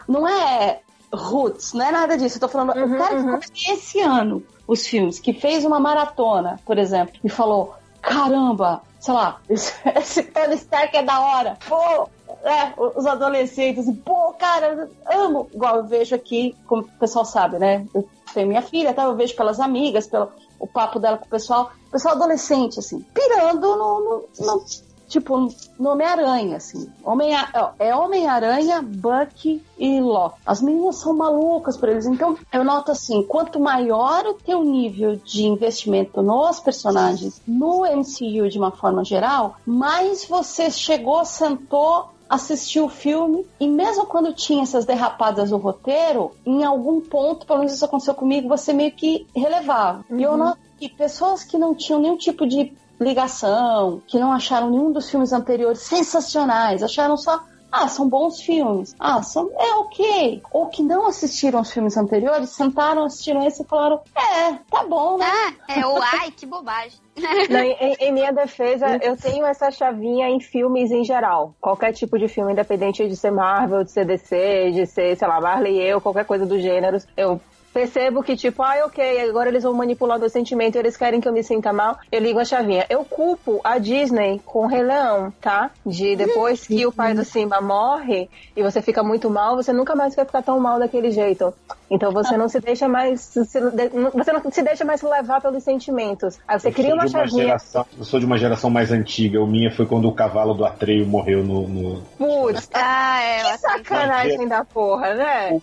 não 0.08 0.28
é 0.28 0.80
roots, 1.14 1.74
não 1.74 1.86
é 1.86 1.92
nada 1.92 2.18
disso. 2.18 2.38
Eu 2.38 2.42
tô 2.42 2.48
falando, 2.48 2.76
uhum, 2.76 2.96
o 2.96 2.98
cara 2.98 3.16
uhum. 3.16 3.40
que 3.40 3.48
ficou 3.48 3.74
esse 3.74 4.00
ano 4.00 4.44
os 4.68 4.88
filmes, 4.88 5.20
que 5.20 5.34
fez 5.34 5.64
uma 5.66 5.80
maratona, 5.80 6.60
por 6.66 6.78
exemplo, 6.78 7.16
e 7.24 7.30
falou: 7.30 7.76
caramba, 8.02 8.82
sei 9.00 9.14
lá, 9.14 9.40
esse, 9.50 9.74
esse 9.96 10.24
Tony 10.24 10.56
Stark 10.56 10.96
é 10.96 11.04
da 11.04 11.20
hora. 11.20 11.58
Pô, 11.68 12.10
é, 12.46 12.74
os 12.78 13.06
adolescentes, 13.06 13.86
pô, 14.06 14.34
cara, 14.34 14.90
amo. 15.06 15.50
Igual 15.54 15.78
eu 15.78 15.84
vejo 15.86 16.16
aqui, 16.16 16.56
como 16.68 16.84
o 16.84 17.00
pessoal 17.00 17.26
sabe, 17.26 17.58
né? 17.58 17.86
Eu 17.94 18.08
tenho 18.34 18.48
minha 18.48 18.62
filha, 18.62 18.94
tá? 18.94 19.04
eu 19.04 19.16
vejo 19.16 19.36
pelas 19.36 19.60
amigas, 19.60 20.08
pelo 20.08 20.32
o 20.60 20.68
papo 20.68 21.00
dela 21.00 21.18
com 21.18 21.26
o 21.26 21.30
pessoal, 21.30 21.72
pessoal 21.92 22.16
adolescente, 22.16 22.80
assim, 22.80 23.00
pirando 23.14 23.76
no, 23.76 24.00
no, 24.00 24.26
no 24.40 24.66
tipo, 25.08 25.50
no 25.78 25.90
Homem-Aranha, 25.90 26.58
assim. 26.58 26.90
Homem 27.04 27.32
é 27.80 27.96
Homem-Aranha, 27.96 28.82
Buck 28.82 29.62
e 29.78 30.02
Loki. 30.02 30.36
As 30.46 30.62
meninas 30.62 30.98
são 30.98 31.14
malucas 31.14 31.78
por 31.78 31.90
eles. 31.90 32.06
Então, 32.06 32.38
eu 32.52 32.64
noto 32.64 32.92
assim, 32.92 33.24
quanto 33.24 33.60
maior 33.60 34.26
o 34.26 34.34
teu 34.34 34.64
nível 34.64 35.16
de 35.16 35.46
investimento 35.46 36.22
nos 36.22 36.60
personagens 36.60 37.42
no 37.48 37.82
MCU 37.82 38.50
de 38.50 38.58
uma 38.58 38.72
forma 38.72 39.04
geral, 39.04 39.58
mais 39.66 40.26
você 40.26 40.72
chegou, 40.72 41.24
sentou, 41.24 42.10
assistiu 42.30 42.86
o 42.86 42.90
filme 42.90 43.46
e 43.60 43.68
mesmo 43.68 44.06
quando 44.06 44.34
tinha 44.34 44.64
essas 44.64 44.86
derrapadas 44.86 45.52
no 45.52 45.58
roteiro, 45.58 46.32
em 46.46 46.64
algum 46.64 47.02
ponto, 47.02 47.46
pelo 47.46 47.60
menos 47.60 47.74
isso 47.74 47.86
aconteceu 47.86 48.14
comigo, 48.14 48.48
você 48.50 48.74
meio 48.74 48.92
que 48.92 49.28
relevava. 49.36 50.04
Uhum. 50.10 50.20
E 50.20 50.24
eu 50.24 50.32
uhum. 50.32 50.38
noto 50.38 50.60
que 50.78 50.90
pessoas 50.90 51.44
que 51.44 51.58
não 51.58 51.74
tinham 51.74 52.00
nenhum 52.02 52.18
tipo 52.18 52.48
de 52.48 52.74
ligação, 53.00 54.02
que 54.08 54.20
não 54.20 54.32
acharam 54.32 54.70
nenhum 54.70 54.92
dos 54.92 55.10
filmes 55.10 55.34
anteriores 55.34 55.80
sensacionais, 55.80 56.82
acharam 56.82 57.18
só 57.18 57.44
ah, 57.72 57.88
são 57.88 58.08
bons 58.08 58.42
filmes. 58.42 58.96
Ah, 59.00 59.22
são, 59.22 59.52
é 59.58 59.76
ok. 59.76 60.42
Ou 60.52 60.68
que 60.68 60.82
não 60.82 61.08
assistiram 61.08 61.62
os 61.62 61.72
filmes 61.72 61.98
anteriores, 61.98 62.52
sentaram, 62.52 63.04
assistiram 63.04 63.46
esse 63.46 63.64
e 63.64 63.66
falaram, 63.66 64.02
é, 64.16 64.54
tá 64.72 64.86
bom, 64.88 65.18
né? 65.18 65.26
Ah, 65.68 65.80
é 65.80 65.86
o 65.86 66.02
ai, 66.02 66.32
que 66.32 66.46
bobagem. 66.46 67.00
Não, 67.50 67.60
em, 67.62 67.96
em, 68.00 68.12
minha 68.12 68.32
defesa, 68.32 69.00
eu 69.02 69.16
tenho 69.16 69.46
essa 69.46 69.72
chavinha 69.72 70.30
em 70.30 70.40
filmes 70.42 70.92
em 70.92 71.04
geral. 71.04 71.56
Qualquer 71.62 71.94
tipo 71.94 72.20
de 72.20 72.28
filme, 72.28 72.52
independente 72.52 73.08
de 73.08 73.16
ser 73.16 73.32
Marvel, 73.32 73.86
de 73.86 73.92
ser 73.92 74.06
DC, 74.06 74.72
de 74.72 74.86
ser, 74.86 75.16
sei 75.16 75.28
lá, 75.28 75.40
Marley 75.40 75.78
e 75.78 75.82
eu, 75.82 76.02
qualquer 76.02 76.26
coisa 76.26 76.46
do 76.46 76.60
gênero, 76.60 76.98
eu 77.16 77.40
percebo 77.76 78.24
que, 78.24 78.38
tipo, 78.38 78.64
ah, 78.64 78.86
ok, 78.86 79.20
agora 79.30 79.50
eles 79.50 79.64
vão 79.64 79.74
manipular 79.74 80.18
meu 80.18 80.30
sentimento 80.30 80.76
e 80.76 80.80
eles 80.80 80.96
querem 80.96 81.20
que 81.20 81.28
eu 81.28 81.34
me 81.34 81.44
sinta 81.44 81.74
mal, 81.74 81.98
eu 82.10 82.22
ligo 82.22 82.40
a 82.40 82.46
chavinha. 82.46 82.86
Eu 82.90 83.04
culpo 83.04 83.60
a 83.66 83.78
Disney 83.78 84.42
com 84.46 84.60
o 84.60 84.68
Rei 84.68 84.82
Leão, 84.82 85.34
tá? 85.42 85.70
De 85.86 86.16
depois 86.16 86.66
que 86.66 86.86
o 86.86 86.92
pai 86.92 87.14
do 87.14 87.26
Simba 87.26 87.60
morre 87.60 88.30
e 88.56 88.64
você 88.64 88.82
fica 88.82 89.04
muito 89.04 89.30
mal, 89.30 89.58
você 89.58 89.74
nunca 89.74 89.94
mais 89.94 90.16
vai 90.16 90.24
ficar 90.24 90.42
tão 90.42 90.58
mal 90.58 90.80
daquele 90.80 91.12
jeito. 91.12 91.54
Então 91.90 92.12
você 92.12 92.36
não 92.36 92.50
se 92.50 92.60
deixa 92.60 92.88
mais. 92.88 93.34
você 93.36 94.34
não 94.34 94.52
se 94.52 94.64
deixa 94.64 94.84
mais 94.86 95.02
levar 95.02 95.42
pelos 95.42 95.64
sentimentos. 95.64 96.40
Aí 96.48 96.60
você 96.60 96.70
eu 96.70 96.74
cria 96.74 96.94
uma, 96.94 97.04
uma 97.04 97.08
chavinha. 97.08 97.44
Geração, 97.44 97.86
eu 97.98 98.04
sou 98.04 98.20
de 98.20 98.26
uma 98.26 98.38
geração 98.38 98.70
mais 98.70 98.92
antiga. 98.92 99.40
O 99.40 99.46
minha 99.46 99.70
foi 99.70 99.86
quando 99.86 100.08
o 100.08 100.12
cavalo 100.14 100.54
do 100.54 100.66
Atreio 100.66 101.06
morreu 101.06 101.44
no. 101.44 101.68
no... 101.68 102.02
Putz, 102.18 102.70
ah, 102.74 103.22
é, 103.22 103.52
que 103.52 103.58
sacanagem 103.60 104.48
da 104.48 104.66
porra, 104.66 105.14
né? 105.14 105.62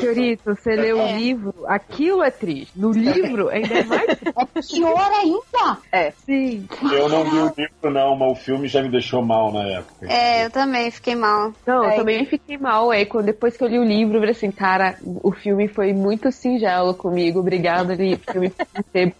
Chorito, 0.00 0.54
você 0.54 0.74
leu 0.74 0.98
o 0.98 1.00
é. 1.00 1.18
Livro, 1.48 1.66
aquilo 1.66 2.22
é 2.22 2.30
triste. 2.30 2.72
No 2.76 2.92
livro 2.92 3.48
ainda 3.48 3.78
é 3.78 3.84
mais 3.84 4.08
É 4.08 4.62
pior 4.62 5.10
ainda. 5.12 5.78
É. 5.92 6.10
Sim. 6.24 6.66
Eu 6.92 7.08
não 7.08 7.24
vi 7.24 7.38
o 7.38 7.52
livro, 7.56 7.90
não, 7.90 8.16
mas 8.16 8.32
o 8.32 8.34
filme 8.34 8.68
já 8.68 8.82
me 8.82 8.88
deixou 8.88 9.22
mal 9.22 9.52
na 9.52 9.62
época. 9.66 10.06
É, 10.06 10.46
eu 10.46 10.50
também 10.50 10.90
fiquei 10.90 11.14
mal. 11.14 11.52
Não, 11.66 11.84
é. 11.84 11.92
eu 11.92 11.96
também 11.96 12.24
fiquei 12.26 12.56
mal. 12.56 12.90
Aí, 12.90 13.06
quando, 13.06 13.26
depois 13.26 13.56
que 13.56 13.64
eu 13.64 13.68
li 13.68 13.78
o 13.78 13.84
livro, 13.84 14.16
eu 14.16 14.20
falei 14.20 14.34
assim, 14.34 14.50
cara, 14.50 14.96
o 15.04 15.32
filme 15.32 15.68
foi 15.68 15.92
muito 15.92 16.30
singelo 16.30 16.94
comigo. 16.94 17.40
Obrigada, 17.40 17.96
filme 17.96 18.50
por 18.50 18.84
ter 18.92 19.14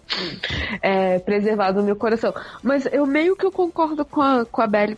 é, 0.81 1.19
preservado 1.19 1.81
o 1.81 1.83
meu 1.83 1.95
coração. 1.95 2.33
Mas 2.63 2.85
eu 2.91 3.05
meio 3.05 3.35
que 3.35 3.45
eu 3.45 3.51
concordo 3.51 4.05
com 4.05 4.21
a, 4.21 4.45
com 4.45 4.61
a 4.61 4.67
Belly. 4.67 4.97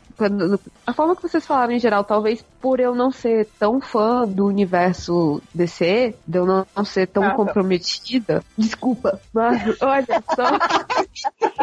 A 0.86 0.94
forma 0.94 1.16
que 1.16 1.22
vocês 1.22 1.46
falaram 1.46 1.74
em 1.74 1.80
geral, 1.80 2.04
talvez 2.04 2.44
por 2.62 2.80
eu 2.80 2.94
não 2.94 3.12
ser 3.12 3.48
tão 3.60 3.82
fã 3.82 4.26
do 4.28 4.46
universo 4.46 5.42
DC, 5.54 6.16
de 6.28 6.38
eu 6.38 6.46
não, 6.46 6.66
não 6.76 6.86
ser 6.86 7.08
tão 7.08 7.21
ah, 7.30 7.34
comprometida. 7.34 8.44
Desculpa, 8.58 9.20
mas 9.34 9.82
olha 9.82 10.24
só. 10.36 10.60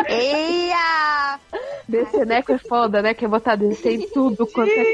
Eia! 0.08 1.38
DC 1.88 2.24
Neco 2.24 2.52
é 2.52 2.58
foda, 2.58 3.00
né? 3.00 3.14
Quer 3.14 3.28
botar 3.28 3.56
DC 3.56 3.90
em 3.90 4.08
tudo 4.08 4.46
quanto 4.46 4.70
é. 4.70 4.84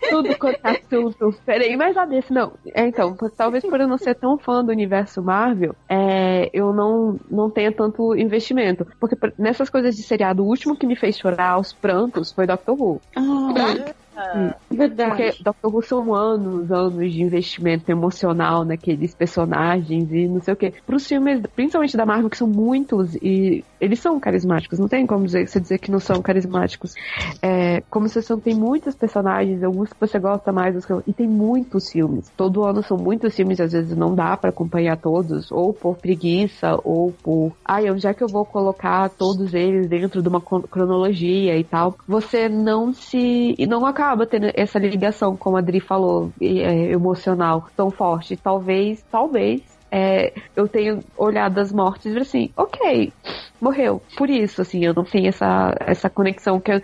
tudo 0.10 0.36
quanto 0.38 0.58
é 0.64 0.70
assunto. 0.70 1.34
Peraí, 1.44 1.76
mas 1.76 1.96
a 1.96 2.04
DC, 2.04 2.32
não. 2.32 2.52
É, 2.74 2.86
então, 2.86 3.14
talvez 3.36 3.58
talvez 3.58 3.64
por 3.64 3.80
eu 3.80 3.88
não 3.88 3.98
ser 3.98 4.14
tão 4.14 4.38
fã 4.38 4.64
do 4.64 4.70
universo 4.70 5.22
Marvel, 5.22 5.74
é, 5.88 6.50
eu 6.52 6.72
não, 6.72 7.18
não 7.30 7.50
tenha 7.50 7.72
tanto 7.72 8.14
investimento. 8.16 8.86
Porque 9.00 9.16
nessas 9.38 9.68
coisas 9.68 9.96
de 9.96 10.02
seriado, 10.02 10.44
o 10.44 10.46
último 10.46 10.76
que 10.76 10.86
me 10.86 10.96
fez 10.96 11.18
chorar 11.18 11.50
aos 11.50 11.72
prantos 11.72 12.32
foi 12.32 12.46
Doctor 12.46 12.80
Who. 12.80 13.00
Ah, 13.16 13.94
Hum. 14.18 14.50
Verdade. 14.70 15.10
Porque 15.10 15.42
Doctor 15.42 15.74
Who 15.74 15.82
são 15.82 16.14
anos, 16.14 16.72
anos 16.72 17.12
de 17.12 17.22
investimento 17.22 17.90
emocional 17.90 18.64
naqueles 18.64 19.14
personagens 19.14 20.10
e 20.12 20.26
não 20.26 20.40
sei 20.40 20.54
o 20.54 20.56
que. 20.56 20.72
Para 20.84 20.96
os 20.96 21.06
filmes, 21.06 21.40
principalmente 21.54 21.96
da 21.96 22.04
Marvel, 22.04 22.28
que 22.28 22.36
são 22.36 22.48
muitos 22.48 23.14
e 23.16 23.64
eles 23.80 24.00
são 24.00 24.18
carismáticos, 24.18 24.78
não 24.78 24.88
tem 24.88 25.06
como 25.06 25.24
dizer, 25.24 25.48
você 25.48 25.60
dizer 25.60 25.78
que 25.78 25.90
não 25.90 26.00
são 26.00 26.20
carismáticos. 26.20 26.94
É, 27.42 27.82
como 27.90 28.08
você 28.08 28.36
tem 28.38 28.54
muitos 28.54 28.94
personagens, 28.94 29.62
alguns 29.62 29.92
que 29.92 30.00
você 30.00 30.18
gosta 30.18 30.52
mais, 30.52 30.76
e 31.06 31.12
tem 31.12 31.28
muitos 31.28 31.90
filmes. 31.90 32.30
Todo 32.36 32.64
ano 32.64 32.82
são 32.82 32.96
muitos 32.96 33.34
filmes, 33.34 33.60
às 33.60 33.72
vezes 33.72 33.96
não 33.96 34.14
dá 34.14 34.36
para 34.36 34.50
acompanhar 34.50 34.96
todos, 34.96 35.50
ou 35.50 35.72
por 35.72 35.96
preguiça, 35.96 36.78
ou 36.84 37.12
por, 37.22 37.52
ai, 37.64 37.90
onde 37.90 38.06
é 38.06 38.14
que 38.14 38.22
eu 38.22 38.28
vou 38.28 38.44
colocar 38.44 39.08
todos 39.10 39.54
eles 39.54 39.88
dentro 39.88 40.22
de 40.22 40.28
uma 40.28 40.40
cronologia 40.40 41.56
e 41.56 41.64
tal. 41.64 41.96
Você 42.06 42.48
não 42.48 42.92
se, 42.92 43.54
e 43.58 43.66
não 43.66 43.86
acaba 43.86 44.26
tendo 44.26 44.50
essa 44.54 44.78
ligação, 44.78 45.36
como 45.36 45.56
a 45.56 45.60
Adri 45.60 45.80
falou, 45.80 46.32
é, 46.40 46.92
emocional 46.92 47.68
tão 47.76 47.90
forte. 47.90 48.36
Talvez, 48.36 49.04
talvez 49.10 49.77
é, 49.90 50.32
eu 50.54 50.68
tenho 50.68 51.00
olhado 51.16 51.58
as 51.58 51.72
mortes 51.72 52.14
e 52.14 52.18
assim, 52.18 52.50
ok, 52.56 53.12
morreu. 53.60 54.02
Por 54.16 54.28
isso, 54.28 54.60
assim, 54.60 54.84
eu 54.84 54.94
não 54.94 55.04
tenho 55.04 55.28
essa, 55.28 55.74
essa 55.80 56.10
conexão 56.10 56.60
que 56.60 56.72
eu, 56.72 56.82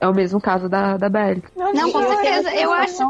é 0.00 0.08
o 0.08 0.14
mesmo 0.14 0.40
caso 0.40 0.68
da, 0.68 0.96
da 0.96 1.10
Belly. 1.10 1.42
Não, 1.54 1.92
com 1.92 2.02
certeza. 2.02 2.54
Eu 2.54 2.72
acho, 2.72 3.02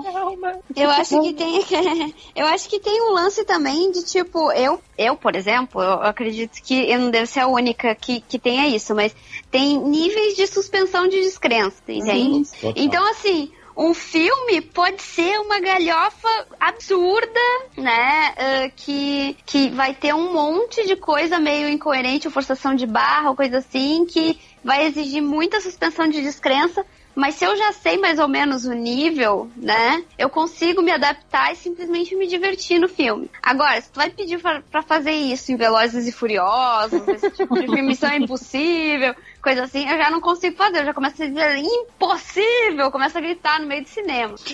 eu 0.75 0.91
acho 0.91 1.23
que 1.23 1.33
tem, 1.33 1.63
eu 2.35 2.47
acho 2.47 2.69
que 2.69 2.81
tem 2.81 3.01
um 3.03 3.13
lance 3.13 3.45
também 3.45 3.93
de 3.93 4.05
tipo, 4.05 4.51
eu, 4.53 4.81
eu, 4.99 5.17
por 5.17 5.37
exemplo, 5.37 5.81
eu 5.81 6.03
acredito 6.03 6.61
que 6.63 6.91
eu 6.91 6.99
não 6.99 7.11
devo 7.11 7.27
ser 7.27 7.41
a 7.41 7.47
única 7.47 7.95
que, 7.95 8.21
que 8.21 8.39
tenha 8.39 8.67
isso, 8.67 8.95
mas 8.95 9.15
tem 9.51 9.79
níveis 9.79 10.35
de 10.35 10.47
suspensão 10.49 11.07
de 11.07 11.21
descrença, 11.21 11.81
entende? 11.89 12.49
Uhum. 12.63 12.73
Então, 12.75 13.09
assim, 13.09 13.53
um 13.81 13.95
filme 13.95 14.61
pode 14.61 15.01
ser 15.01 15.41
uma 15.41 15.59
galhofa 15.59 16.29
absurda, 16.61 17.41
né? 17.79 18.35
Uh, 18.37 18.73
que, 18.77 19.35
que 19.47 19.71
vai 19.71 19.95
ter 19.95 20.15
um 20.15 20.35
monte 20.35 20.87
de 20.87 20.97
coisa 20.97 21.39
meio 21.39 21.67
incoerente, 21.67 22.29
forçação 22.29 22.75
de 22.75 22.87
barra, 22.87 23.35
coisa 23.35 23.57
assim, 23.59 24.05
que 24.05 24.39
vai 24.63 24.85
exigir 24.85 25.23
muita 25.23 25.63
suspensão 25.63 26.07
de 26.09 26.21
descrença. 26.21 26.85
Mas 27.15 27.37
se 27.37 27.45
eu 27.45 27.57
já 27.57 27.73
sei 27.73 27.97
mais 27.97 28.19
ou 28.19 28.29
menos 28.29 28.67
o 28.67 28.73
nível, 28.73 29.51
né? 29.57 30.05
Eu 30.19 30.29
consigo 30.29 30.83
me 30.83 30.93
adaptar 30.93 31.53
e 31.53 31.57
simplesmente 31.57 32.15
me 32.15 32.27
divertir 32.27 32.79
no 32.79 32.89
filme. 32.89 33.31
Agora, 33.43 33.81
se 33.81 33.91
tu 33.91 33.97
vai 33.97 34.11
pedir 34.11 34.39
para 34.39 34.83
fazer 34.83 35.13
isso 35.13 35.51
em 35.51 35.57
Velozes 35.57 36.07
e 36.07 36.13
Furiosos, 36.13 37.09
esse 37.09 37.31
tipo 37.31 37.55
de 37.55 37.67
filme, 37.67 37.83
Missão 37.83 38.15
Impossível, 38.15 39.15
coisa 39.41 39.65
assim, 39.65 39.89
eu 39.89 39.99
já 39.99 40.11
não 40.11 40.21
consigo 40.21 40.57
fazer. 40.57 40.81
Eu 40.81 40.85
já 40.87 40.95
começo 40.95 41.23
a 41.23 41.27
dizer 41.27 41.57
impossível, 41.57 42.87
eu 42.87 42.91
começo 42.91 43.17
a 43.19 43.21
gritar 43.21 43.61
no 43.61 43.67
meio 43.67 43.83
do 43.83 43.89
cinema. 43.89 44.35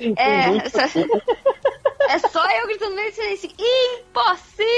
E 0.00 0.14
é, 0.16 0.56
é 2.14 2.18
só 2.18 2.50
eu 2.50 2.66
gritando 2.66 2.90
no 2.90 2.96
meio 2.96 3.10
do 3.10 3.14
silêncio, 3.14 3.50
impossível! 3.58 4.70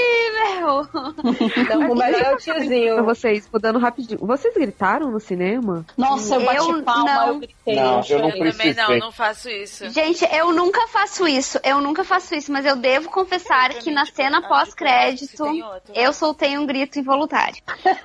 Então, 1.63 1.91
o 1.91 1.95
melhor 1.95 2.37
tiozinho. 2.37 2.95
Pra 2.95 3.03
vocês, 3.03 3.49
mudando 3.51 3.79
rapidinho. 3.79 4.19
Vocês 4.19 4.53
gritaram 4.53 5.11
no 5.11 5.19
cinema? 5.19 5.85
Nossa, 5.97 6.35
eu 6.35 6.45
bati 6.45 6.57
eu 6.57 6.83
palma, 6.83 7.05
não. 7.05 7.27
eu 7.27 7.39
gritei. 7.39 7.75
Não, 7.75 8.01
eu 8.07 8.19
não 8.19 8.29
eu 8.29 8.51
também 8.51 8.73
não, 8.73 8.97
não 8.99 9.11
faço 9.11 9.49
isso. 9.49 9.89
Gente, 9.89 10.25
eu 10.31 10.51
nunca 10.51 10.87
faço 10.87 11.27
isso. 11.27 11.59
Eu 11.63 11.81
nunca 11.81 12.03
faço 12.03 12.35
isso, 12.35 12.51
mas 12.51 12.65
eu 12.65 12.75
devo 12.75 13.09
confessar 13.09 13.69
que 13.75 13.91
na 13.91 14.05
cena 14.05 14.41
pós-crédito 14.41 15.45
eu 15.93 16.13
soltei 16.13 16.57
um 16.57 16.65
grito 16.65 16.99
involuntário. 16.99 17.61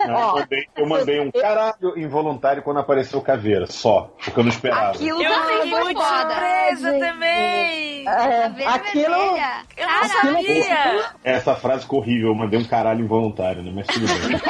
Não, 0.07 0.21
eu, 0.21 0.35
mandei, 0.37 0.69
eu 0.77 0.87
mandei 0.87 1.18
um 1.21 1.31
caralho 1.31 1.97
involuntário 1.97 2.63
quando 2.63 2.81
apareceu 2.81 3.21
caveira, 3.21 3.67
só. 3.67 4.11
Porque 4.25 4.39
eu 4.39 4.45
não 4.45 4.51
esperava. 4.51 4.91
Aquilo 4.91 5.23
eu 5.23 5.31
também 5.31 5.71
foi 5.71 5.85
muito 5.85 6.01
foda. 6.01 6.35
surpresa 6.35 6.99
também. 6.99 8.09
É, 8.09 8.67
aquilo, 8.67 9.37
eu 9.77 9.87
não 9.87 10.09
sabia. 10.09 11.05
Essa 11.23 11.55
frase 11.55 11.83
ficou 11.83 12.01
horrível, 12.01 12.29
eu 12.29 12.35
mandei 12.35 12.59
um 12.59 12.65
caralho 12.65 13.05
involuntário, 13.05 13.63
né? 13.63 13.71
Mas 13.75 13.87
tudo 13.87 14.07
bem. 14.07 14.41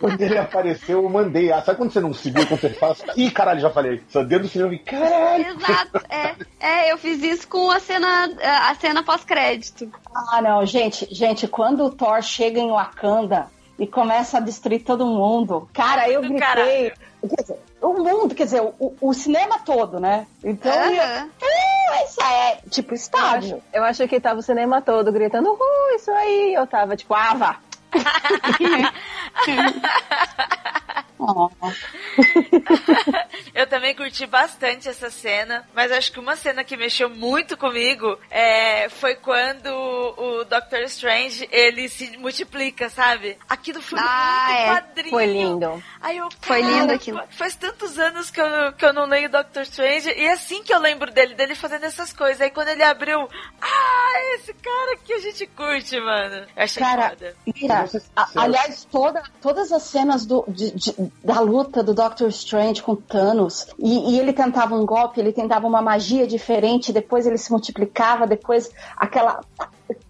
quando 0.00 0.20
ele 0.20 0.38
apareceu, 0.38 1.02
eu 1.02 1.08
mandei. 1.08 1.52
Ah, 1.52 1.62
sabe 1.62 1.78
quando 1.78 1.92
você 1.92 2.00
não 2.00 2.12
segura, 2.12 2.46
quando 2.46 2.60
você 2.60 2.70
faz? 2.70 3.02
Ih, 3.16 3.30
caralho, 3.30 3.60
já 3.60 3.70
falei. 3.70 4.02
Só 4.08 4.22
dentro 4.22 4.44
do 4.44 4.50
cinema 4.50 4.74
e 4.74 4.78
caralho. 4.78 5.46
Exato. 5.46 6.00
É, 6.08 6.34
é, 6.60 6.92
eu 6.92 6.98
fiz 6.98 7.22
isso 7.22 7.48
com 7.48 7.70
a 7.70 7.80
cena, 7.80 8.28
a 8.68 8.74
cena 8.74 9.02
pós-crédito. 9.02 9.90
Ah, 10.14 10.42
não, 10.42 10.64
gente, 10.66 11.06
gente, 11.10 11.48
quando 11.48 11.84
o 11.84 11.90
Thor 11.90 12.22
chega 12.22 12.60
em 12.60 12.70
Wakanda 12.70 13.48
e 13.78 13.86
começa 13.86 14.38
a 14.38 14.40
destruir 14.40 14.84
todo 14.84 15.06
mundo, 15.06 15.68
cara, 15.72 16.08
eu 16.08 16.20
gritei. 16.20 16.40
Caralho. 16.40 16.92
Quer 17.28 17.42
dizer, 17.42 17.58
o 17.80 17.92
mundo, 17.94 18.34
quer 18.34 18.44
dizer, 18.44 18.60
o, 18.60 18.94
o 19.00 19.14
cinema 19.14 19.58
todo, 19.58 19.98
né? 19.98 20.26
Então, 20.42 20.72
uhum. 20.72 20.94
eu, 20.94 21.94
é, 21.94 22.04
isso 22.04 22.22
é 22.22 22.58
tipo 22.68 22.94
estádio. 22.94 23.62
Eu 23.72 23.82
acho, 23.82 24.00
eu 24.00 24.04
acho 24.04 24.08
que 24.08 24.20
tava 24.20 24.40
o 24.40 24.42
cinema 24.42 24.82
todo 24.82 25.10
gritando, 25.10 25.52
uh, 25.52 25.96
isso 25.96 26.10
aí. 26.10 26.54
Eu 26.54 26.66
tava 26.66 26.96
tipo, 26.96 27.14
ah, 27.14 27.56
eu 33.54 33.66
também 33.66 33.94
curti 33.94 34.26
bastante 34.26 34.88
essa 34.88 35.10
cena, 35.10 35.66
mas 35.74 35.92
acho 35.92 36.12
que 36.12 36.20
uma 36.20 36.36
cena 36.36 36.64
que 36.64 36.76
mexeu 36.76 37.08
muito 37.08 37.56
comigo 37.56 38.18
é, 38.30 38.88
foi 38.88 39.14
quando 39.16 39.68
o 39.68 40.44
Doctor 40.44 40.80
Strange 40.82 41.48
ele 41.50 41.88
se 41.88 42.16
multiplica, 42.18 42.88
sabe? 42.88 43.36
Aquilo 43.48 43.80
foi 43.80 43.98
ah, 44.00 44.46
muito 44.46 44.58
é. 44.58 44.66
quadrinho. 44.66 45.10
Foi 45.10 45.26
lindo. 45.26 45.82
Aí 46.00 46.16
eu, 46.16 46.28
foi 46.40 46.62
lindo 46.62 46.92
aquilo. 46.92 47.20
Faz 47.30 47.56
tantos 47.56 47.98
anos 47.98 48.30
que 48.30 48.40
eu, 48.40 48.72
que 48.72 48.84
eu 48.84 48.92
não 48.92 49.06
leio 49.06 49.30
Doctor 49.30 49.62
Strange 49.62 50.10
e 50.10 50.26
é 50.26 50.32
assim 50.32 50.62
que 50.62 50.72
eu 50.72 50.78
lembro 50.78 51.12
dele, 51.12 51.34
dele 51.34 51.54
fazendo 51.54 51.84
essas 51.84 52.12
coisas. 52.12 52.40
Aí 52.40 52.50
quando 52.50 52.68
ele 52.68 52.82
abriu, 52.82 53.28
ah, 53.60 54.34
esse 54.34 54.52
cara 54.54 54.96
que 54.98 55.12
a 55.12 55.20
gente 55.20 55.46
curte, 55.48 55.98
mano. 56.00 56.46
Eu 56.56 56.64
achei 56.64 56.82
cara, 56.82 57.10
foda. 57.10 57.36
Cara, 57.68 57.88
a, 58.16 58.42
aliás, 58.42 58.86
toda, 58.90 59.22
todas 59.40 59.72
as 59.72 59.82
cenas 59.84 60.26
do, 60.26 60.44
de, 60.48 60.70
de, 60.72 61.12
da 61.22 61.40
luta 61.40 61.82
do 61.82 61.94
Doctor 61.94 62.28
Strange 62.28 62.82
com 62.82 62.94
Thanos, 62.94 63.66
e, 63.78 64.12
e, 64.12 64.18
ele 64.18 64.32
tentava 64.32 64.74
um 64.74 64.84
golpe, 64.84 65.20
ele 65.20 65.32
tentava 65.32 65.66
uma 65.66 65.80
magia 65.80 66.26
diferente, 66.26 66.92
depois 66.92 67.26
ele 67.26 67.38
se 67.38 67.50
multiplicava, 67.50 68.26
depois 68.26 68.70
aquela. 68.96 69.40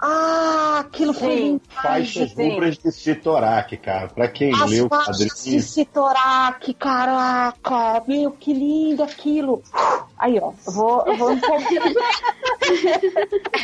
Ah, 0.01 0.81
aquilo 0.81 1.13
sim, 1.13 1.21
foi 1.21 1.35
lindo. 1.35 1.63
Faixas 1.69 2.33
rubras 2.33 2.79
de 2.79 2.93
Sitorak, 2.93 3.77
cara. 3.79 4.09
Pra 4.09 4.29
quem 4.29 4.55
As 4.55 4.71
leu 4.71 4.87
o 4.87 4.89
quadrinho. 4.89 5.29
de 5.29 5.63
Sitorak, 5.63 6.75
caraca. 6.75 8.03
Meu, 8.07 8.31
que 8.31 8.53
lindo 8.53 9.03
aquilo. 9.03 9.63
Aí, 10.19 10.39
ó. 10.41 10.53
Eu 10.67 10.73
vou. 10.73 11.05
Eu, 11.07 11.17
vou... 11.17 11.37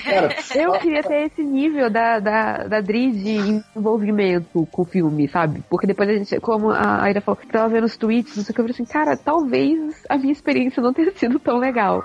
cara, 0.04 0.36
eu 0.54 0.72
queria 0.72 1.02
ter 1.02 1.26
esse 1.26 1.42
nível 1.42 1.88
da, 1.88 2.18
da, 2.18 2.66
da 2.66 2.80
Dri 2.80 3.12
de 3.12 3.62
envolvimento 3.76 4.66
com 4.72 4.82
o 4.82 4.84
filme, 4.84 5.28
sabe? 5.28 5.62
Porque 5.70 5.86
depois 5.86 6.08
a 6.08 6.14
gente, 6.14 6.40
como 6.40 6.70
a 6.70 7.02
Aida 7.02 7.20
falou, 7.20 7.40
tava 7.50 7.68
vendo 7.68 7.84
os 7.84 7.96
tweets, 7.96 8.36
não 8.36 8.44
sei 8.44 8.52
o 8.52 8.54
que, 8.54 8.60
eu 8.60 8.64
falei 8.64 8.74
assim, 8.74 8.84
cara, 8.84 9.16
talvez 9.16 10.02
a 10.08 10.18
minha 10.18 10.32
experiência 10.32 10.82
não 10.82 10.92
tenha 10.92 11.12
sido 11.12 11.38
tão 11.38 11.58
legal. 11.58 12.04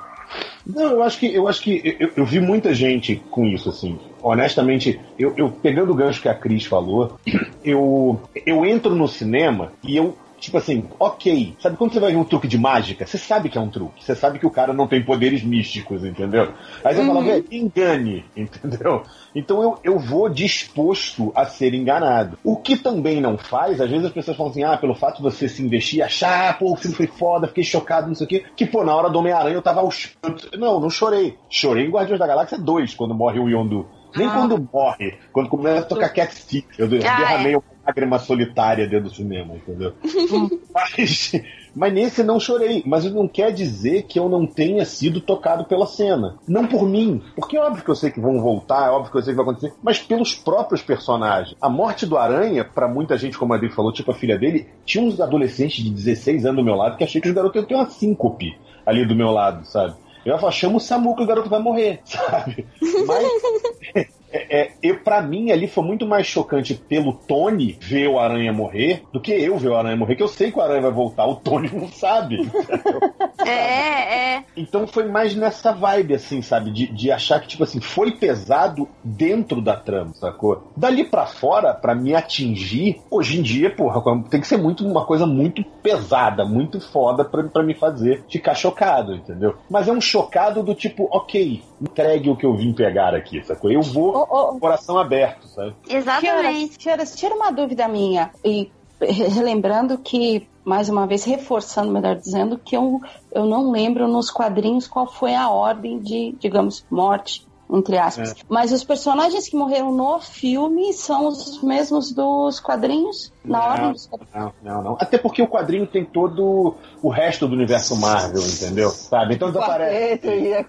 Não, 0.65 0.91
eu 0.91 1.03
acho 1.03 1.19
que 1.19 1.34
eu 1.34 1.47
acho 1.47 1.61
que 1.61 1.97
eu, 1.99 2.11
eu 2.17 2.26
vi 2.26 2.39
muita 2.39 2.73
gente 2.73 3.21
com 3.30 3.45
isso, 3.45 3.69
assim. 3.69 3.99
Honestamente, 4.21 4.99
eu, 5.17 5.34
eu, 5.38 5.51
pegando 5.51 5.91
o 5.91 5.95
gancho 5.95 6.21
que 6.21 6.30
a 6.30 6.34
Cris 6.34 6.65
falou, 6.65 7.19
eu, 7.63 8.19
eu 8.45 8.65
entro 8.65 8.95
no 8.95 9.07
cinema 9.07 9.71
e 9.84 9.95
eu 9.95 10.17
tipo 10.45 10.57
assim, 10.57 10.87
ok. 10.99 11.55
Sabe 11.59 11.75
quando 11.75 11.93
você 11.93 11.99
vai 11.99 12.11
ver 12.11 12.17
um 12.17 12.23
truque 12.23 12.47
de 12.47 12.57
mágica? 12.57 13.05
Você 13.05 13.17
sabe 13.17 13.49
que 13.49 13.57
é 13.57 13.61
um 13.61 13.69
truque. 13.69 14.03
Você 14.03 14.15
sabe 14.15 14.39
que 14.39 14.45
o 14.45 14.51
cara 14.51 14.73
não 14.73 14.87
tem 14.87 15.03
poderes 15.03 15.43
místicos, 15.43 16.03
entendeu? 16.03 16.53
Aí 16.83 16.95
você 16.95 17.01
uhum. 17.01 17.07
fala, 17.07 17.23
velho, 17.23 17.45
engane, 17.51 18.25
entendeu? 18.37 19.03
Então 19.35 19.61
eu, 19.61 19.79
eu 19.83 19.99
vou 19.99 20.29
disposto 20.29 21.31
a 21.35 21.45
ser 21.45 21.73
enganado. 21.73 22.37
O 22.43 22.57
que 22.57 22.77
também 22.77 23.19
não 23.19 23.37
faz, 23.37 23.81
às 23.81 23.89
vezes 23.89 24.05
as 24.05 24.13
pessoas 24.13 24.37
falam 24.37 24.51
assim, 24.51 24.63
ah, 24.63 24.77
pelo 24.77 24.95
fato 24.95 25.17
de 25.17 25.23
você 25.23 25.49
se 25.49 25.63
investir, 25.63 26.03
achar, 26.03 26.57
pô, 26.57 26.73
o 26.73 26.75
filme 26.75 26.95
foi 26.95 27.07
foda, 27.07 27.47
fiquei 27.47 27.63
chocado, 27.63 28.07
não 28.07 28.15
sei 28.15 28.25
o 28.25 28.29
quê. 28.29 28.45
Que, 28.55 28.65
pô, 28.65 28.83
na 28.83 28.95
hora 28.95 29.09
do 29.09 29.19
Homem-Aranha 29.19 29.55
eu 29.55 29.61
tava 29.61 29.81
aos... 29.81 30.15
Não, 30.57 30.79
não 30.79 30.89
chorei. 30.89 31.35
Chorei 31.49 31.85
em 31.85 31.91
Guardiões 31.91 32.19
da 32.19 32.27
Galáxia 32.27 32.57
2, 32.57 32.93
quando 32.93 33.15
morre 33.15 33.39
o 33.39 33.49
Yondu. 33.49 33.87
Nem 34.15 34.27
ah. 34.27 34.31
quando 34.31 34.69
morre, 34.71 35.17
quando 35.33 35.49
começa 35.49 35.81
a 35.81 35.85
tocar 35.85 36.09
Cat 36.09 36.33
Stick. 36.33 36.67
Eu, 36.77 36.87
eu 36.89 36.99
ah, 36.99 37.17
derramei 37.17 37.53
é. 37.53 37.57
uma 37.57 37.74
lágrima 37.86 38.19
solitária 38.19 38.88
dentro 38.88 39.09
do 39.09 39.15
cinema, 39.15 39.55
entendeu? 39.55 39.93
mas, 40.73 41.31
mas 41.75 41.93
nesse 41.93 42.23
não 42.23 42.39
chorei. 42.39 42.83
Mas 42.86 43.05
não 43.11 43.27
quer 43.27 43.51
dizer 43.51 44.03
que 44.03 44.19
eu 44.19 44.27
não 44.27 44.45
tenha 44.45 44.86
sido 44.86 45.21
tocado 45.21 45.65
pela 45.65 45.86
cena. 45.86 46.38
Não 46.47 46.65
por 46.65 46.88
mim. 46.88 47.21
Porque 47.36 47.57
é 47.57 47.61
óbvio 47.61 47.83
que 47.83 47.89
eu 47.89 47.95
sei 47.95 48.11
que 48.11 48.19
vão 48.19 48.41
voltar, 48.41 48.88
é 48.88 48.91
óbvio 48.91 49.11
que 49.11 49.17
eu 49.17 49.21
sei 49.21 49.33
que 49.33 49.38
vai 49.38 49.45
acontecer, 49.45 49.73
mas 49.83 49.99
pelos 49.99 50.33
próprios 50.33 50.81
personagens. 50.81 51.55
A 51.61 51.69
morte 51.69 52.05
do 52.05 52.17
Aranha, 52.17 52.63
para 52.63 52.88
muita 52.88 53.17
gente, 53.17 53.38
como 53.38 53.53
a 53.53 53.57
Adri 53.57 53.69
falou, 53.69 53.91
tipo 53.91 54.11
a 54.11 54.15
filha 54.15 54.38
dele, 54.38 54.67
tinha 54.86 55.03
uns 55.03 55.19
adolescentes 55.19 55.83
de 55.83 55.89
16 55.89 56.45
anos 56.45 56.57
do 56.57 56.65
meu 56.65 56.75
lado 56.75 56.97
que 56.97 57.03
achei 57.03 57.21
que 57.21 57.27
os 57.27 57.33
garotos 57.33 57.55
iam 57.57 57.65
ter 57.65 57.75
uma 57.75 57.89
síncope 57.89 58.57
ali 58.86 59.05
do 59.05 59.15
meu 59.15 59.31
lado, 59.31 59.65
sabe? 59.65 59.95
Eu 60.25 60.33
ia 60.33 60.39
falar, 60.39 60.51
chama 60.51 60.77
o 60.77 60.79
Samu 60.79 61.15
que 61.15 61.21
o 61.21 61.25
garoto 61.27 61.49
vai 61.49 61.59
morrer, 61.59 61.99
sabe? 62.05 62.65
Mas 63.05 64.07
é, 64.36 64.61
é, 64.61 64.71
eu, 64.83 64.99
pra 64.99 65.21
mim 65.21 65.51
ali 65.51 65.67
foi 65.67 65.83
muito 65.83 66.05
mais 66.05 66.27
chocante 66.27 66.75
pelo 66.75 67.13
Tony 67.13 67.77
ver 67.79 68.07
o 68.09 68.19
Aranha 68.19 68.51
morrer 68.51 69.03
do 69.13 69.21
que 69.21 69.31
eu 69.31 69.57
ver 69.57 69.69
o 69.69 69.77
Aranha 69.77 69.95
morrer, 69.95 70.15
que 70.15 70.23
eu 70.23 70.27
sei 70.27 70.51
que 70.51 70.59
o 70.59 70.61
Aranha 70.61 70.81
vai 70.81 70.91
voltar, 70.91 71.25
o 71.25 71.36
Tony 71.36 71.69
não 71.73 71.88
sabe. 71.88 72.38
É, 73.45 74.38
é. 74.38 74.43
Então 74.57 74.88
foi 74.88 75.07
mais 75.07 75.36
nessa 75.36 75.71
vibe, 75.71 76.15
assim, 76.15 76.41
sabe? 76.41 76.71
De, 76.71 76.88
de 76.88 77.11
achar 77.11 77.39
que, 77.39 77.47
tipo 77.47 77.63
assim, 77.63 77.79
foi 77.79 78.11
pesado 78.11 78.88
dentro 79.03 79.61
da 79.61 79.75
trama, 79.75 80.13
sacou? 80.15 80.71
Dali 80.75 81.03
pra 81.03 81.27
fora, 81.27 81.73
pra 81.73 81.93
me 81.93 82.15
atingir, 82.15 83.01
hoje 83.11 83.38
em 83.38 83.43
dia, 83.43 83.69
porra, 83.69 84.01
tem 84.29 84.41
que 84.41 84.47
ser 84.47 84.57
muito 84.57 84.88
uma 84.88 85.05
coisa 85.05 85.27
muito 85.27 85.63
pesada, 85.83 86.43
muito 86.43 86.79
foda 86.79 87.23
pra, 87.23 87.43
pra 87.43 87.63
me 87.63 87.75
fazer 87.75 88.23
ficar 88.29 88.55
chocado, 88.55 89.13
entendeu? 89.13 89.55
Mas 89.69 89.88
é 89.88 89.91
um 89.91 90.01
chocado 90.01 90.63
do 90.63 90.73
tipo, 90.73 91.07
ok, 91.11 91.61
entregue 91.81 92.29
o 92.29 92.36
que 92.36 92.45
eu 92.45 92.55
vim 92.55 92.73
pegar 92.73 93.13
aqui, 93.13 93.43
sacou? 93.43 93.71
Eu 93.71 93.81
vou 93.81 94.24
Coração 94.59 94.97
aberto, 94.97 95.47
sabe? 95.47 95.76
Exatamente. 95.88 96.78
Tiara, 96.78 97.05
tira 97.05 97.36
uma 97.36 97.51
dúvida 97.51 97.88
minha. 97.88 98.32
E 98.43 98.71
re- 98.99 99.28
relembrando 99.28 99.97
que, 99.97 100.47
mais 100.63 100.89
uma 100.89 101.05
vez, 101.05 101.23
reforçando, 101.23 101.91
melhor 101.91 102.15
dizendo, 102.15 102.57
que 102.57 102.76
eu, 102.76 103.01
eu 103.32 103.45
não 103.45 103.71
lembro 103.71 104.07
nos 104.07 104.30
quadrinhos 104.32 104.88
qual 104.88 105.07
foi 105.07 105.36
a 105.36 105.49
ordem 105.49 105.99
de, 105.99 106.36
digamos, 106.39 106.86
morte, 106.89 107.45
entre 107.70 107.97
aspas. 107.97 108.36
Mas 108.47 108.72
os 108.72 108.84
personagens 108.84 109.47
que 109.49 109.55
morreram 109.55 109.91
no 109.91 110.20
filme 110.20 110.93
são 110.93 111.28
os 111.28 111.61
mesmos 111.63 112.11
dos 112.13 112.59
quadrinhos? 112.59 113.32
Na 113.43 113.59
Não. 113.59 113.66
ordem 113.68 113.91
dos 113.91 114.07
quadrinhos? 114.07 114.36
Não, 114.36 114.74
não, 114.76 114.84
não. 114.84 114.97
Até 114.99 115.18
porque 115.18 115.41
o 115.41 115.47
quadrinho 115.47 115.88
tem 115.88 116.05
todo 116.05 116.76
o 117.01 117.09
resto 117.09 117.47
do 117.47 117.53
universo 117.55 117.95
Marvel, 117.95 118.41
entendeu? 118.41 118.89
Sabe? 118.89 119.36
Então 119.36 119.49
desaparece. 119.51 120.18
Quarteto 120.20 120.28
e. 120.28 120.53
É, 120.53 120.63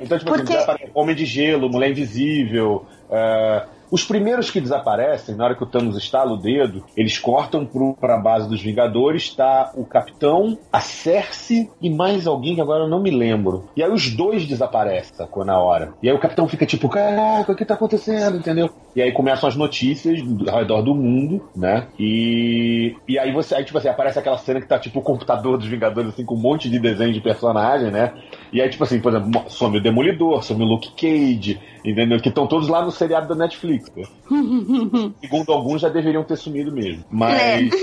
então, 0.00 0.18
tipo 0.18 0.30
Porque- 0.30 0.52
assim, 0.52 0.60
desaparece 0.60 0.90
Homem 0.94 1.14
de 1.14 1.24
Gelo, 1.24 1.68
Mulher 1.70 1.90
Invisível. 1.90 2.84
é, 3.10 3.66
Os 3.90 4.04
primeiros 4.04 4.50
que 4.50 4.60
desaparecem, 4.60 5.34
na 5.34 5.44
hora 5.44 5.54
que 5.54 5.62
o 5.62 5.66
Thanos 5.66 5.96
estala 5.96 6.32
o 6.32 6.36
dedo, 6.36 6.84
eles 6.96 7.18
cortam 7.18 7.64
pro, 7.66 7.94
pra 7.94 8.18
base 8.18 8.48
dos 8.48 8.62
Vingadores, 8.62 9.34
tá 9.34 9.72
o 9.74 9.84
Capitão, 9.84 10.58
a 10.72 10.80
Cersei 10.80 11.68
e 11.80 11.90
mais 11.90 12.26
alguém 12.26 12.54
que 12.54 12.60
agora 12.60 12.84
eu 12.84 12.88
não 12.88 13.00
me 13.00 13.10
lembro. 13.10 13.68
E 13.76 13.82
aí 13.82 13.90
os 13.90 14.14
dois 14.14 14.46
desaparecem, 14.46 15.14
sacou? 15.14 15.44
Na 15.44 15.58
hora. 15.58 15.92
E 16.02 16.08
aí 16.08 16.14
o 16.14 16.20
Capitão 16.20 16.46
fica 16.46 16.66
tipo, 16.66 16.88
caraca, 16.88 17.52
o 17.52 17.56
que 17.56 17.64
tá 17.64 17.74
acontecendo, 17.74 18.36
entendeu? 18.36 18.70
E 18.94 19.02
aí 19.02 19.12
começam 19.12 19.48
as 19.48 19.56
notícias 19.56 20.20
ao 20.48 20.58
redor 20.58 20.82
do 20.82 20.94
mundo, 20.94 21.48
né? 21.54 21.86
E, 21.98 22.96
e 23.08 23.18
aí 23.18 23.32
você, 23.32 23.54
aí 23.54 23.64
tipo 23.64 23.78
assim, 23.78 23.88
aparece 23.88 24.18
aquela 24.18 24.38
cena 24.38 24.60
que 24.60 24.66
tá 24.66 24.78
tipo 24.78 24.98
o 24.98 25.02
computador 25.02 25.56
dos 25.56 25.66
Vingadores, 25.66 26.12
assim, 26.12 26.24
com 26.24 26.34
um 26.34 26.40
monte 26.40 26.68
de 26.68 26.78
desenho 26.78 27.12
de 27.12 27.20
personagem, 27.20 27.90
né? 27.90 28.12
E 28.52 28.60
aí, 28.60 28.68
tipo 28.68 28.82
assim, 28.82 29.00
por 29.00 29.14
exemplo, 29.14 29.44
some 29.48 29.78
o 29.78 29.82
Demolidor, 29.82 30.42
some 30.42 30.62
o 30.64 30.66
Luke 30.66 30.90
Cage, 30.96 31.60
entendeu? 31.84 32.20
Que 32.20 32.28
estão 32.28 32.46
todos 32.46 32.68
lá 32.68 32.84
no 32.84 32.90
seriado 32.90 33.28
da 33.28 33.34
Netflix. 33.34 33.79
Segundo 35.20 35.52
alguns, 35.52 35.80
já 35.80 35.88
deveriam 35.88 36.24
ter 36.24 36.36
sumido 36.36 36.72
mesmo. 36.72 37.04
Mas. 37.10 37.70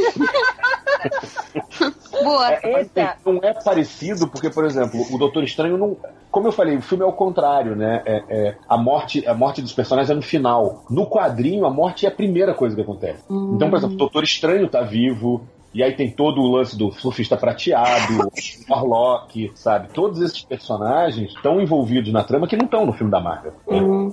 Boa. 2.24 2.52
É, 2.52 2.72
mas, 2.72 2.90
assim, 2.96 3.20
não 3.26 3.40
é 3.44 3.54
parecido, 3.54 4.28
porque, 4.28 4.50
por 4.50 4.66
exemplo, 4.66 5.00
o 5.12 5.18
Doutor 5.18 5.44
Estranho 5.44 5.78
não. 5.78 5.98
Como 6.32 6.48
eu 6.48 6.52
falei, 6.52 6.76
o 6.76 6.82
filme 6.82 7.04
é 7.04 7.08
o 7.08 7.14
contrário, 7.14 7.76
né? 7.76 8.02
É, 8.06 8.24
é, 8.30 8.58
a, 8.68 8.78
morte, 8.78 9.26
a 9.28 9.34
morte 9.34 9.62
dos 9.62 9.74
personagens 9.74 10.10
é 10.10 10.16
no 10.16 10.22
final. 10.22 10.84
No 10.90 11.08
quadrinho, 11.08 11.66
a 11.66 11.70
morte 11.70 12.06
é 12.06 12.10
a 12.10 12.12
primeira 12.12 12.54
coisa 12.54 12.76
que 12.76 12.82
acontece. 12.82 13.24
Então, 13.30 13.70
por 13.70 13.78
exemplo, 13.78 13.96
o 13.96 13.98
Doutor 13.98 14.24
Estranho 14.24 14.68
tá 14.68 14.82
vivo. 14.82 15.48
E 15.74 15.84
aí 15.84 15.94
tem 15.94 16.10
todo 16.10 16.42
o 16.42 16.48
lance 16.50 16.76
do 16.78 16.92
surfista 16.92 17.38
prateado, 17.38 18.32
Warlock, 18.68 19.52
sabe? 19.54 19.90
Todos 19.90 20.22
esses 20.22 20.42
personagens 20.42 21.32
estão 21.32 21.62
envolvidos 21.62 22.12
na 22.12 22.24
trama 22.24 22.48
que 22.48 22.56
não 22.56 22.66
estão 22.66 22.86
no 22.86 22.94
filme 22.94 23.12
da 23.12 23.20
Marvel. 23.20 23.54
né? 23.70 24.12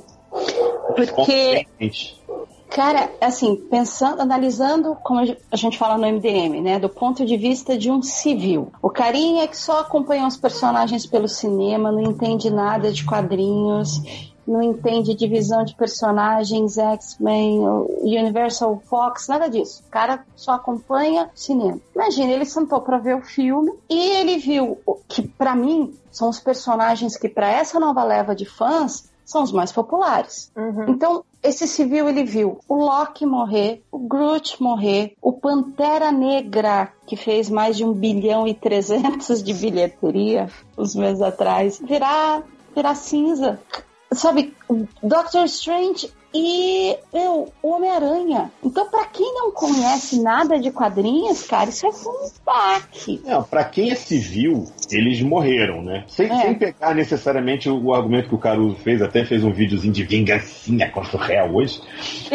Porque. 0.95 1.67
Cara, 2.71 3.09
assim, 3.21 3.55
pensando, 3.71 4.21
analisando 4.21 4.97
como 4.97 5.21
a 5.21 5.57
gente 5.57 5.79
fala 5.79 5.97
no 5.97 6.13
MDM, 6.13 6.61
né, 6.61 6.81
do 6.81 6.89
ponto 6.89 7.25
de 7.25 7.37
vista 7.37 7.79
de 7.79 7.89
um 7.89 8.03
civil. 8.03 8.73
O 8.83 8.91
carinha 8.91 9.47
que 9.47 9.57
só 9.57 9.79
acompanha 9.79 10.27
os 10.27 10.37
personagens 10.37 11.07
pelo 11.07 11.29
cinema, 11.29 11.93
não 11.93 12.03
entende 12.03 12.51
nada 12.51 12.91
de 12.91 13.05
quadrinhos, 13.05 14.03
não 14.47 14.61
entende 14.61 15.15
divisão 15.15 15.65
de 15.65 15.75
personagens, 15.75 16.77
X-Men, 16.77 17.61
Universal 18.03 18.83
Fox, 18.85 19.29
nada 19.29 19.49
disso. 19.49 19.83
O 19.87 19.91
cara 19.91 20.25
só 20.35 20.53
acompanha 20.53 21.31
cinema. 21.35 21.81
Imagina, 21.95 22.33
ele 22.33 22.45
sentou 22.45 22.81
pra 22.81 22.99
ver 22.99 23.17
o 23.17 23.23
filme 23.23 23.73
e 23.89 24.11
ele 24.17 24.39
viu 24.39 24.79
que, 25.09 25.23
pra 25.23 25.55
mim, 25.55 25.95
são 26.11 26.29
os 26.29 26.41
personagens 26.41 27.17
que, 27.17 27.29
pra 27.29 27.49
essa 27.49 27.79
nova 27.79 28.03
leva 28.05 28.35
de 28.35 28.45
fãs, 28.45 29.09
são 29.25 29.43
os 29.43 29.53
mais 29.53 29.73
populares. 29.73 30.53
Então, 30.89 31.25
esse 31.43 31.67
civil 31.67 32.09
ele 32.09 32.25
viu 32.25 32.59
o 32.69 32.75
Loki 32.75 33.27
morrer, 33.27 33.83
o 33.91 33.99
Groot 33.99 34.63
morrer, 34.63 35.15
o 35.21 35.33
Pantera 35.33 36.11
Negra, 36.11 36.93
que 37.07 37.17
fez 37.17 37.51
mais 37.51 37.77
de 37.77 37.85
um 37.85 37.93
bilhão 37.93 38.47
e 38.47 38.55
trezentos 38.55 39.43
de 39.43 39.53
bilheteria 39.53 40.49
uns 40.77 40.95
meses 40.95 41.23
atrás, 41.23 41.79
virar, 41.79 42.43
virar 42.75 42.95
cinza. 42.95 43.61
Sabe, 44.13 44.55
Doctor 45.03 45.45
Strange 45.45 46.11
e 46.35 46.97
eu, 47.13 47.53
o 47.63 47.71
Homem-Aranha. 47.71 48.51
Então, 48.63 48.91
pra 48.91 49.05
quem 49.07 49.33
não 49.35 49.53
conhece 49.53 50.21
nada 50.21 50.59
de 50.59 50.73
quadrinhos, 50.73 51.45
cara, 51.45 51.71
isso 51.71 51.87
é 51.87 51.91
um 51.91 52.31
baque. 52.45 53.23
Não, 53.25 53.45
pra 53.45 53.63
quem 53.65 53.93
é 53.93 53.95
civil, 53.95 54.67
eles 54.91 55.23
morreram, 55.23 55.81
né? 55.81 56.05
Sem, 56.09 56.29
É. 56.29 56.43
sem 56.43 56.55
pegar 56.55 56.93
necessariamente 56.93 57.69
o, 57.69 57.81
o 57.81 57.95
argumento 57.95 58.29
que 58.29 58.35
o 58.35 58.39
Caruso 58.39 58.77
fez, 58.77 59.01
até 59.01 59.25
fez 59.25 59.45
um 59.45 59.53
videozinho 59.53 59.93
de 59.93 60.03
vingancinha 60.03 60.91
contra 60.91 61.17
o 61.17 61.21
réu 61.21 61.55
hoje. 61.55 61.81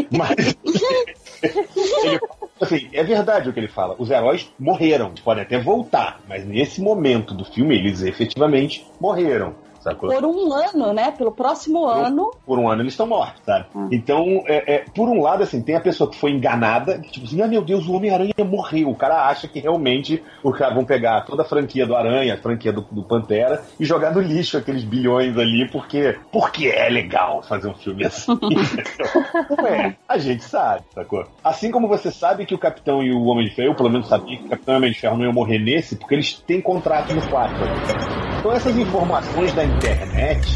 Mas. 0.09 0.55
ele, 2.03 2.19
assim, 2.61 2.89
é 2.93 3.03
verdade 3.03 3.49
o 3.49 3.53
que 3.53 3.59
ele 3.59 3.67
fala. 3.67 3.95
Os 3.99 4.09
heróis 4.09 4.49
morreram. 4.57 5.13
Podem 5.23 5.43
até 5.43 5.59
voltar, 5.59 6.21
mas 6.27 6.45
nesse 6.45 6.81
momento 6.81 7.33
do 7.33 7.43
filme, 7.43 7.75
eles 7.75 8.01
efetivamente 8.01 8.85
morreram. 8.99 9.55
Sacou? 9.79 10.09
Por 10.09 10.25
um 10.25 10.53
ano, 10.53 10.93
né? 10.93 11.11
Pelo 11.11 11.31
próximo 11.31 11.85
ano. 11.85 12.31
por 12.45 12.59
um 12.59 12.69
ano 12.69 12.81
eles 12.81 12.93
estão 12.93 13.07
mortos, 13.07 13.41
sabe? 13.45 13.65
Então, 13.91 14.43
é, 14.45 14.75
é, 14.75 14.85
por 14.93 15.07
um 15.07 15.21
lado, 15.21 15.43
assim, 15.43 15.61
tem 15.61 15.75
a 15.75 15.81
pessoa 15.81 16.09
que 16.09 16.17
foi 16.17 16.31
enganada, 16.31 16.99
que 16.99 17.11
tipo 17.11 17.25
assim, 17.25 17.41
ah, 17.41 17.47
meu 17.47 17.61
Deus, 17.61 17.87
o 17.87 17.93
Homem-Aranha 17.93 18.33
morreu. 18.45 18.89
O 18.89 18.95
cara 18.95 19.27
acha 19.27 19.47
que 19.47 19.59
realmente 19.59 20.21
os 20.43 20.57
caras 20.57 20.75
vão 20.75 20.85
pegar 20.85 21.21
toda 21.25 21.43
a 21.43 21.45
franquia 21.45 21.85
do 21.85 21.95
Aranha, 21.95 22.33
a 22.33 22.37
franquia 22.37 22.71
do, 22.71 22.81
do 22.91 23.03
Pantera, 23.03 23.63
e 23.79 23.85
jogar 23.85 24.13
no 24.13 24.21
lixo 24.21 24.57
aqueles 24.57 24.83
bilhões 24.83 25.37
ali, 25.37 25.67
porque, 25.69 26.17
porque 26.31 26.67
é 26.67 26.89
legal 26.89 27.41
fazer 27.43 27.67
um 27.67 27.73
filme 27.73 28.05
assim. 28.05 28.31
Não 28.41 29.67
é, 29.67 29.95
a 30.07 30.17
gente 30.17 30.43
sabe, 30.43 30.83
sacou? 30.93 31.25
Assim 31.43 31.71
como 31.71 31.87
você 31.87 32.11
sabe 32.11 32.45
que 32.45 32.55
o 32.55 32.59
Capitão 32.59 33.01
e 33.03 33.11
o 33.11 33.23
Homem 33.25 33.45
de 33.45 33.55
Ferro, 33.55 33.69
eu 33.69 33.75
pelo 33.75 33.89
menos 33.89 34.07
sabia 34.07 34.37
que 34.37 34.45
o 34.45 34.49
Capitão 34.49 34.73
e 34.73 34.75
o 34.75 34.79
Homem 34.79 34.91
de 34.91 34.99
Ferro 34.99 35.17
não 35.17 35.25
iam 35.25 35.33
morrer 35.33 35.59
nesse, 35.59 35.95
porque 35.95 36.15
eles 36.15 36.33
têm 36.45 36.61
contrato 36.61 37.13
no 37.13 37.21
4. 37.27 37.55
Então 38.39 38.51
essas 38.53 38.77
informações 38.77 39.53
da 39.53 39.65
internet 39.69 40.47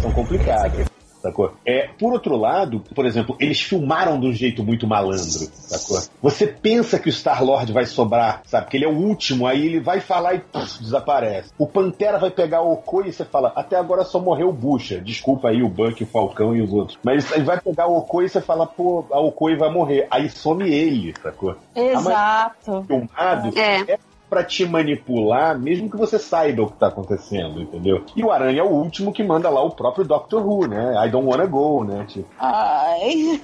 são 0.00 0.12
complicadas. 0.12 0.92
Sacou? 1.22 1.52
É, 1.64 1.88
por 1.98 2.12
outro 2.12 2.36
lado, 2.36 2.82
por 2.92 3.06
exemplo, 3.06 3.36
eles 3.38 3.60
filmaram 3.60 4.18
de 4.18 4.26
um 4.26 4.32
jeito 4.32 4.64
muito 4.64 4.88
malandro, 4.88 5.22
sacou? 5.52 6.02
Você 6.20 6.48
pensa 6.48 6.98
que 6.98 7.08
o 7.08 7.12
Star-Lord 7.12 7.72
vai 7.72 7.86
sobrar, 7.86 8.42
sabe? 8.44 8.68
Que 8.68 8.76
ele 8.76 8.86
é 8.86 8.88
o 8.88 8.96
último, 8.96 9.46
aí 9.46 9.64
ele 9.64 9.78
vai 9.78 10.00
falar 10.00 10.34
e 10.34 10.42
desaparece. 10.80 11.52
O 11.56 11.64
Pantera 11.64 12.18
vai 12.18 12.32
pegar 12.32 12.62
o 12.62 12.72
Okoi 12.72 13.06
e 13.06 13.12
você 13.12 13.24
fala, 13.24 13.52
até 13.54 13.76
agora 13.76 14.02
só 14.02 14.18
morreu 14.18 14.48
o 14.48 14.52
Bucha. 14.52 15.00
Desculpa 15.00 15.50
aí 15.50 15.62
o 15.62 15.68
Buck, 15.68 16.02
o 16.02 16.06
Falcão 16.06 16.56
e 16.56 16.60
os 16.60 16.72
outros. 16.72 16.98
Mas 17.04 17.32
aí 17.32 17.42
vai 17.44 17.60
pegar 17.60 17.86
o 17.86 17.98
Okoi 17.98 18.24
e 18.24 18.28
você 18.28 18.40
fala, 18.40 18.66
pô, 18.66 19.04
a 19.12 19.20
Okoi 19.20 19.56
vai 19.56 19.70
morrer. 19.70 20.08
Aí 20.10 20.28
some 20.28 20.68
ele, 20.68 21.14
sacou? 21.22 21.54
Exato. 21.76 22.84
filmado 22.84 23.56
É. 23.56 23.92
é 23.92 23.98
pra 24.32 24.42
te 24.42 24.64
manipular, 24.64 25.58
mesmo 25.58 25.90
que 25.90 25.96
você 25.98 26.18
saiba 26.18 26.62
o 26.62 26.70
que 26.70 26.78
tá 26.78 26.86
acontecendo, 26.86 27.60
entendeu? 27.60 28.02
E 28.16 28.24
o 28.24 28.30
Aranha 28.32 28.60
é 28.60 28.64
o 28.64 28.70
último 28.70 29.12
que 29.12 29.22
manda 29.22 29.50
lá 29.50 29.62
o 29.62 29.72
próprio 29.72 30.06
Doctor 30.06 30.42
Who, 30.42 30.66
né? 30.68 30.94
I 31.06 31.10
don't 31.10 31.28
wanna 31.28 31.44
go, 31.44 31.84
né? 31.84 32.06
Tipo, 32.08 32.26
Ai. 32.38 33.38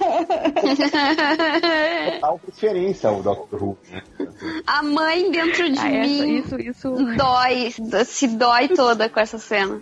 total 2.15 2.39
preferência 2.43 3.07
ao 3.07 3.21
Doctor 3.21 3.61
Who, 3.63 3.77
né? 3.91 4.01
A 4.65 4.81
mãe 4.81 5.29
dentro 5.29 5.71
de 5.71 5.79
Ah, 5.79 5.91
essa- 5.91 6.23
mim 6.23 6.37
isso, 6.39 6.59
isso. 6.59 6.89
dói, 7.15 7.71
se 8.05 8.27
dói 8.29 8.67
toda 8.69 9.07
com 9.07 9.19
essa 9.19 9.37
cena. 9.37 9.81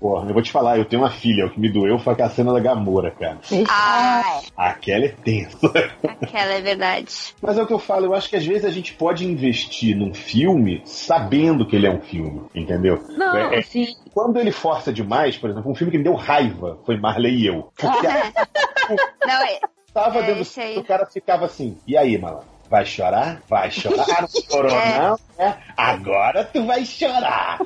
Porra, 0.00 0.26
eu 0.28 0.32
vou 0.34 0.42
te 0.42 0.50
falar, 0.50 0.78
eu 0.78 0.84
tenho 0.84 1.02
uma 1.02 1.10
filha, 1.10 1.46
o 1.46 1.50
que 1.50 1.60
me 1.60 1.70
doeu 1.70 1.96
foi 2.00 2.14
aquela 2.14 2.30
cena 2.30 2.52
da 2.52 2.58
Gamora, 2.58 3.12
cara. 3.12 3.38
Ai, 3.68 4.40
Aquela 4.56 5.04
é 5.04 5.08
tensa. 5.08 5.58
aquela 6.02 6.54
é 6.54 6.60
verdade. 6.60 7.34
Mas 7.40 7.56
é 7.56 7.62
o 7.62 7.66
que 7.68 7.72
eu 7.72 7.78
falo, 7.78 8.06
eu 8.06 8.14
acho 8.14 8.28
que 8.28 8.34
às 8.36 8.44
vezes 8.44 8.64
a 8.64 8.70
gente 8.70 8.94
pode 8.94 9.24
investir 9.24 9.96
num 9.96 10.12
filme 10.12 10.39
sabendo 10.84 11.66
que 11.66 11.76
ele 11.76 11.86
é 11.86 11.90
um 11.90 12.00
filme, 12.00 12.42
entendeu? 12.54 13.02
Não, 13.16 13.36
É- 13.36 13.56
é- 13.56 13.58
assim, 13.58 13.86
quando 14.12 14.38
ele 14.38 14.52
força 14.52 14.92
demais, 14.92 15.36
por 15.36 15.50
exemplo, 15.50 15.70
um 15.70 15.74
filme 15.74 15.90
que 15.90 15.98
me 15.98 16.04
deu 16.04 16.14
raiva 16.14 16.78
foi 16.84 16.96
Marley 16.98 17.34
e 17.42 17.46
eu. 17.46 17.70
Porque 17.76 18.06
Não, 19.26 19.42
é- 19.44 19.60
tava 19.94 20.18
É, 20.18 20.22
dentro 20.22 20.34
do 20.34 20.38
aí. 20.38 20.44
filme, 20.44 20.78
o 20.78 20.84
cara 20.84 21.06
ficava 21.06 21.44
assim, 21.46 21.76
e 21.86 21.96
aí, 21.96 22.18
malandro? 22.18 22.46
Vai 22.68 22.84
chorar? 22.86 23.40
Vai 23.48 23.70
chorar? 23.70 24.06
Ah, 24.08 24.22
não 24.22 24.28
chorou 24.28 24.70
É. 24.70 24.98
não? 25.00 25.18
É? 25.38 25.54
Agora 25.76 26.44
tu 26.44 26.64
vai 26.64 26.84
chorar. 26.84 27.58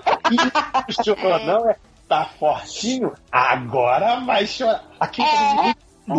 E 0.89 0.93
chorou 1.05 1.37
É. 1.39 1.45
não? 1.47 1.69
É? 1.69 1.77
Tá 2.09 2.25
fortinho? 2.39 3.13
Agora 3.31 4.21
vai 4.21 4.47
chorar. 4.47 4.85
Aquilo 4.99 5.27
É. 5.29 5.75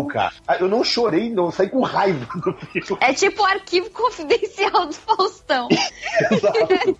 cara. 0.08 0.34
Ah, 0.48 0.58
Eu 0.60 0.68
não 0.68 0.84
chorei, 0.84 1.30
não, 1.30 1.52
saí 1.52 1.70
com 1.70 1.82
raiva 1.82 2.26
do 2.36 2.54
filme. 2.54 2.98
É 3.02 3.14
tipo 3.14 3.42
o 3.42 3.46
arquivo 3.46 3.90
confidencial 3.92 4.88
do 4.88 4.94
Faustão. 4.94 5.68
Exato. 6.32 6.98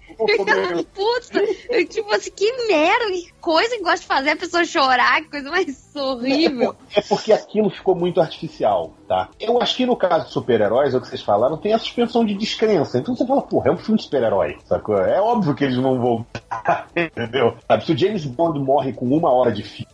Puta, 0.94 1.40
eu, 1.70 1.88
tipo 1.88 2.14
assim, 2.14 2.32
que 2.32 2.68
merda, 2.68 3.12
que 3.12 3.34
coisa 3.42 3.76
que 3.76 3.84
gosta 3.84 4.00
de 4.00 4.06
fazer 4.06 4.30
a 4.32 4.36
pessoa 4.38 4.64
chorar, 4.64 5.22
que 5.22 5.30
coisa 5.30 5.50
mais 5.50 5.94
horrível. 5.96 6.76
É 6.96 7.02
porque 7.02 7.34
aquilo 7.34 7.70
ficou 7.70 7.96
muito 7.96 8.22
artificial, 8.22 8.94
tá? 9.08 9.30
Eu 9.40 9.62
acho 9.62 9.76
que 9.76 9.86
no 9.86 9.96
caso 9.96 10.28
de 10.28 10.32
super-heróis, 10.32 10.94
é 10.94 10.98
o 10.98 11.02
que 11.02 11.08
vocês 11.08 11.22
falaram, 11.22 11.58
tem 11.58 11.74
a 11.74 11.80
suspensão 11.80 12.26
de 12.26 12.34
descrença. 12.34 12.98
Então 12.98 13.16
você 13.16 13.26
fala, 13.26 13.42
porra, 13.42 13.70
é 13.70 13.72
um 13.74 13.78
filme 13.78 13.98
de 13.98 14.04
super-herói, 14.06 14.58
sacou? 14.66 14.98
É 14.98 15.20
óbvio 15.20 15.54
que 15.54 15.64
eles 15.64 15.78
não 15.78 16.00
vão. 16.00 16.26
Entendeu? 16.96 17.58
Sabe, 17.68 17.86
se 17.86 17.92
o 17.92 17.98
James 17.98 18.26
Bond 18.26 18.60
morre 18.60 18.94
com 18.94 19.06
uma 19.06 19.32
hora 19.32 19.52
de 19.52 19.64
filme, 19.64 19.92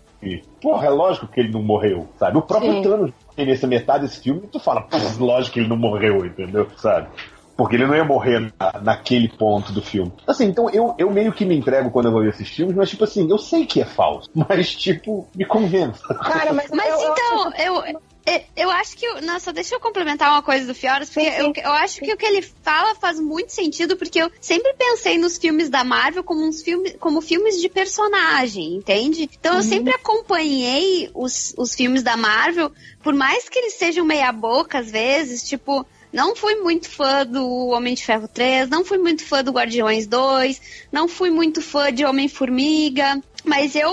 porra, 0.62 0.88
é 0.88 0.90
lógico 0.90 1.28
que 1.28 1.40
ele 1.40 1.52
não 1.52 1.62
morreu, 1.62 2.08
sabe? 2.20 2.38
O 2.38 2.42
próprio 2.42 2.74
Sim. 2.76 2.82
Thanos 2.82 3.12
tem 3.36 3.46
nessa 3.46 3.68
metade 3.68 4.06
desse 4.06 4.22
filme, 4.22 4.48
tu 4.52 4.60
fala, 4.60 4.82
"Pff, 4.82 5.20
lógico 5.20 5.54
que 5.54 5.60
ele 5.60 5.70
não 5.70 5.78
morreu, 5.78 6.26
entendeu? 6.26 6.70
Sabe? 6.78 7.08
Porque 7.56 7.76
ele 7.76 7.86
não 7.86 7.96
ia 7.96 8.04
morrer 8.04 8.52
na- 8.60 8.82
naquele 8.82 9.28
ponto 9.28 9.72
do 9.72 9.82
filme. 9.82 10.12
Assim, 10.26 10.46
então 10.46 10.70
eu, 10.70 10.96
eu 10.98 11.12
meio 11.12 11.32
que 11.32 11.46
me 11.46 11.56
entrego 11.56 11.92
quando 11.92 12.08
eu 12.08 12.12
vou 12.12 12.22
ver 12.22 12.30
esses 12.30 12.50
filmes, 12.50 12.76
mas 12.76 12.90
tipo 12.90 13.04
assim, 13.04 13.30
eu 13.30 13.38
sei 13.38 13.66
que 13.66 13.82
é 13.82 13.86
falso, 13.86 14.28
mas 14.34 14.76
tipo, 14.76 15.28
me 15.36 15.46
convença. 15.46 16.14
Cara, 16.16 16.54
mas, 16.54 16.72
Mas 16.72 16.88
eu, 16.88 17.12
então, 17.12 17.54
eu, 17.58 18.02
eu, 18.26 18.42
eu 18.56 18.70
acho 18.72 18.96
que. 18.98 19.08
o- 19.08 19.22
Nossa, 19.22 19.52
deixa 19.54 19.76
eu 19.76 19.80
complementar 19.80 20.30
uma 20.32 20.42
coisa 20.42 20.66
do 20.66 20.74
Fioras, 20.76 21.10
porque 21.10 21.30
Sim, 21.30 21.36
sim. 21.38 21.42
Eu, 21.58 21.64
eu 21.64 21.72
acho 21.74 22.00
que 22.02 22.14
o 22.14 22.18
que 22.18 22.26
ele 22.26 22.42
fala 22.64 22.96
faz 22.96 23.20
muito 23.20 23.52
sentido, 23.52 23.96
porque 23.98 24.22
eu 24.22 24.32
sempre 24.40 24.74
pensei 24.78 25.18
nos 25.18 25.38
filmes 25.38 25.70
da 25.70 25.84
Marvel 25.84 26.24
como 26.24 26.46
uns 26.46 26.62
filmes, 26.62 26.96
como 27.00 27.22
filmes 27.22 27.60
de 27.60 27.70
personagem, 27.70 28.76
entende? 28.76 29.30
Então 29.40 29.58
eu 29.58 29.64
sempre 29.64 29.94
acompanhei 29.94 31.10
os, 31.14 31.54
os 31.58 31.74
filmes 31.76 32.04
da 32.04 32.16
Marvel, 32.18 32.72
por 33.04 33.14
mais 33.14 33.48
que 33.50 33.58
eles 33.60 33.74
sejam 33.74 34.06
meia 34.06 34.32
boca 34.32 34.80
às 34.80 34.90
vezes, 34.92 35.44
tipo. 35.44 35.86
Não 36.14 36.36
fui 36.36 36.56
muito 36.56 36.90
fã 36.90 37.26
do 37.26 37.68
Homem 37.68 37.94
de 37.94 38.04
Ferro 38.04 38.28
3, 38.28 38.68
não 38.70 38.84
fui 38.84 38.98
muito 38.98 39.24
fã 39.26 39.42
do 39.42 39.54
Guardiões 39.54 40.06
2, 40.06 40.62
não 40.92 41.08
fui 41.08 41.30
muito 41.32 41.62
fã 41.62 41.90
de 41.90 42.04
Homem-Formiga, 42.04 43.22
mas 43.44 43.76
eu 43.76 43.92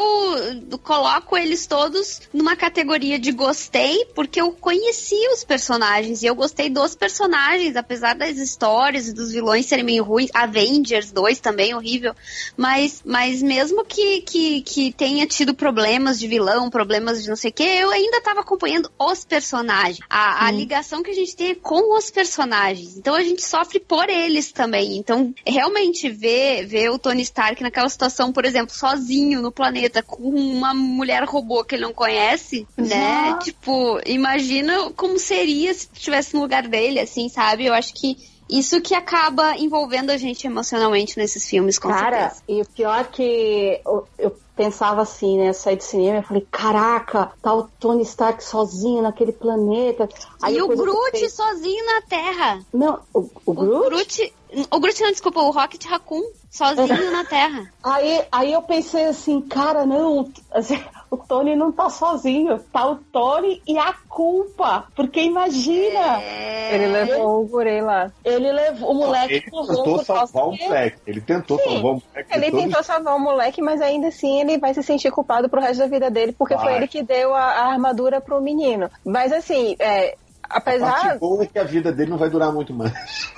coloco 0.82 1.36
eles 1.36 1.66
todos 1.66 2.20
numa 2.32 2.56
categoria 2.56 3.18
de 3.18 3.32
gostei, 3.32 4.04
porque 4.14 4.40
eu 4.40 4.52
conheci 4.52 5.16
os 5.32 5.44
personagens 5.44 6.22
e 6.22 6.26
eu 6.26 6.34
gostei 6.34 6.68
dos 6.68 6.94
personagens, 6.94 7.76
apesar 7.76 8.14
das 8.14 8.36
histórias 8.36 9.08
e 9.08 9.12
dos 9.12 9.32
vilões 9.32 9.66
serem 9.66 9.84
meio 9.84 10.04
ruins. 10.04 10.30
Avengers 10.34 11.10
2 11.12 11.40
também, 11.40 11.74
horrível. 11.74 12.14
Mas, 12.56 13.02
mas 13.04 13.42
mesmo 13.42 13.84
que, 13.84 14.20
que, 14.22 14.62
que 14.62 14.92
tenha 14.92 15.26
tido 15.26 15.54
problemas 15.54 16.18
de 16.18 16.28
vilão, 16.28 16.70
problemas 16.70 17.22
de 17.22 17.28
não 17.28 17.36
sei 17.36 17.50
o 17.50 17.54
que, 17.54 17.62
eu 17.62 17.90
ainda 17.90 18.20
tava 18.20 18.40
acompanhando 18.40 18.90
os 18.98 19.24
personagens. 19.24 20.00
A, 20.08 20.46
a 20.46 20.50
ligação 20.50 21.02
que 21.02 21.10
a 21.10 21.14
gente 21.14 21.34
tem 21.34 21.50
é 21.50 21.54
com 21.54 21.96
os 21.96 22.10
personagens. 22.10 22.96
Então 22.96 23.14
a 23.14 23.22
gente 23.22 23.44
sofre 23.44 23.80
por 23.80 24.08
eles 24.08 24.52
também. 24.52 24.96
Então, 24.96 25.34
realmente 25.46 26.08
ver, 26.10 26.66
ver 26.66 26.90
o 26.90 26.98
Tony 26.98 27.22
Stark 27.22 27.62
naquela 27.62 27.88
situação, 27.88 28.32
por 28.32 28.44
exemplo, 28.44 28.74
sozinho 28.74 29.37
no 29.40 29.52
planeta 29.52 30.02
com 30.02 30.22
uma 30.22 30.72
mulher 30.74 31.24
robô 31.24 31.64
que 31.64 31.74
ele 31.74 31.82
não 31.82 31.92
conhece, 31.92 32.66
né? 32.76 33.38
Tipo, 33.42 34.00
imagina 34.06 34.90
como 34.96 35.18
seria 35.18 35.72
se 35.74 35.88
estivesse 35.92 36.34
no 36.34 36.42
lugar 36.42 36.66
dele, 36.66 37.00
assim, 37.00 37.28
sabe? 37.28 37.66
Eu 37.66 37.74
acho 37.74 37.94
que 37.94 38.16
isso 38.50 38.80
que 38.80 38.94
acaba 38.94 39.56
envolvendo 39.58 40.10
a 40.10 40.16
gente 40.16 40.46
emocionalmente 40.46 41.18
nesses 41.18 41.46
filmes, 41.48 41.78
com 41.78 41.88
Cara, 41.90 42.30
certeza. 42.30 42.42
e 42.48 42.62
o 42.62 42.64
pior 42.64 43.04
que 43.06 43.80
eu, 43.84 44.08
eu 44.18 44.36
pensava 44.56 45.02
assim, 45.02 45.36
né? 45.38 45.52
Saí 45.52 45.76
do 45.76 45.82
cinema 45.82 46.18
e 46.18 46.22
falei, 46.22 46.46
caraca, 46.50 47.30
tá 47.42 47.54
o 47.54 47.64
Tony 47.78 48.02
Stark 48.02 48.42
sozinho 48.42 49.02
naquele 49.02 49.32
planeta. 49.32 50.08
Aí 50.42 50.56
e 50.56 50.62
o 50.62 50.68
Groot 50.68 51.12
pensei, 51.12 51.28
sozinho 51.28 51.84
na 51.86 52.02
Terra. 52.02 52.60
Não, 52.72 53.00
o, 53.12 53.20
o 53.20 53.30
O 53.46 53.54
Groot? 53.54 53.88
Groot. 53.90 54.34
O 54.70 54.80
Groot 54.80 55.00
não, 55.02 55.10
desculpa, 55.10 55.40
o 55.40 55.50
Rocket 55.50 55.84
Raccoon 55.84 56.22
sozinho 56.50 56.86
na 57.12 57.24
Terra. 57.24 57.70
Aí, 57.84 58.24
aí 58.32 58.52
eu 58.52 58.62
pensei 58.62 59.04
assim, 59.04 59.40
cara, 59.42 59.84
não, 59.84 60.30
assim, 60.50 60.82
o 61.10 61.16
Tony 61.18 61.54
não 61.54 61.70
tá 61.70 61.90
sozinho, 61.90 62.58
tá 62.72 62.86
o 62.90 62.96
Tony 62.96 63.60
e 63.66 63.76
a 63.78 63.92
culpa. 64.08 64.86
Porque 64.96 65.20
imagina, 65.20 66.22
É... 66.22 66.74
Ele 66.74 66.86
levou 66.86 67.42
o 67.42 67.46
guri 67.46 67.80
lá. 67.80 68.10
ele 68.24 68.50
levou 68.52 68.90
o 68.90 68.94
moleque 68.94 69.34
Ele 69.34 69.40
pro 69.50 69.66
tentou 69.66 70.04
salvar 70.04 70.48
o 70.48 70.52
que- 70.52 70.64
moleque. 70.64 70.98
Ele 71.06 71.20
tentou 71.20 71.58
Sim. 71.58 71.64
salvar 71.64 71.80
o 71.92 72.02
moleque. 72.02 72.34
Ele 72.34 72.50
todos 72.50 72.64
tentou 72.64 72.82
salvar 72.82 73.16
o 73.16 73.20
moleque, 73.20 73.62
mas 73.62 73.80
ainda 73.80 74.08
assim 74.08 74.40
ele 74.40 74.58
vai 74.58 74.72
se 74.74 74.82
sentir 74.82 75.10
culpado 75.10 75.48
pro 75.48 75.60
resto 75.60 75.78
da 75.80 75.86
vida 75.86 76.10
dele, 76.10 76.32
porque 76.32 76.54
foi 76.56 76.64
Vai. 76.64 76.76
ele 76.76 76.88
que 76.88 77.02
deu 77.02 77.34
a, 77.34 77.40
a 77.42 77.66
armadura 77.72 78.20
pro 78.20 78.40
menino. 78.40 78.90
Mas 79.04 79.32
assim, 79.32 79.76
é, 79.78 80.16
A 80.48 80.60
parte 80.60 80.82
apesar. 80.82 81.18
boa 81.18 81.42
é 81.42 81.46
que 81.46 81.58
a 81.58 81.64
vida 81.64 81.92
dele 81.92 82.10
não 82.10 82.18
vai 82.18 82.30
durar 82.30 82.52
muito 82.52 82.72
mais. 82.72 82.92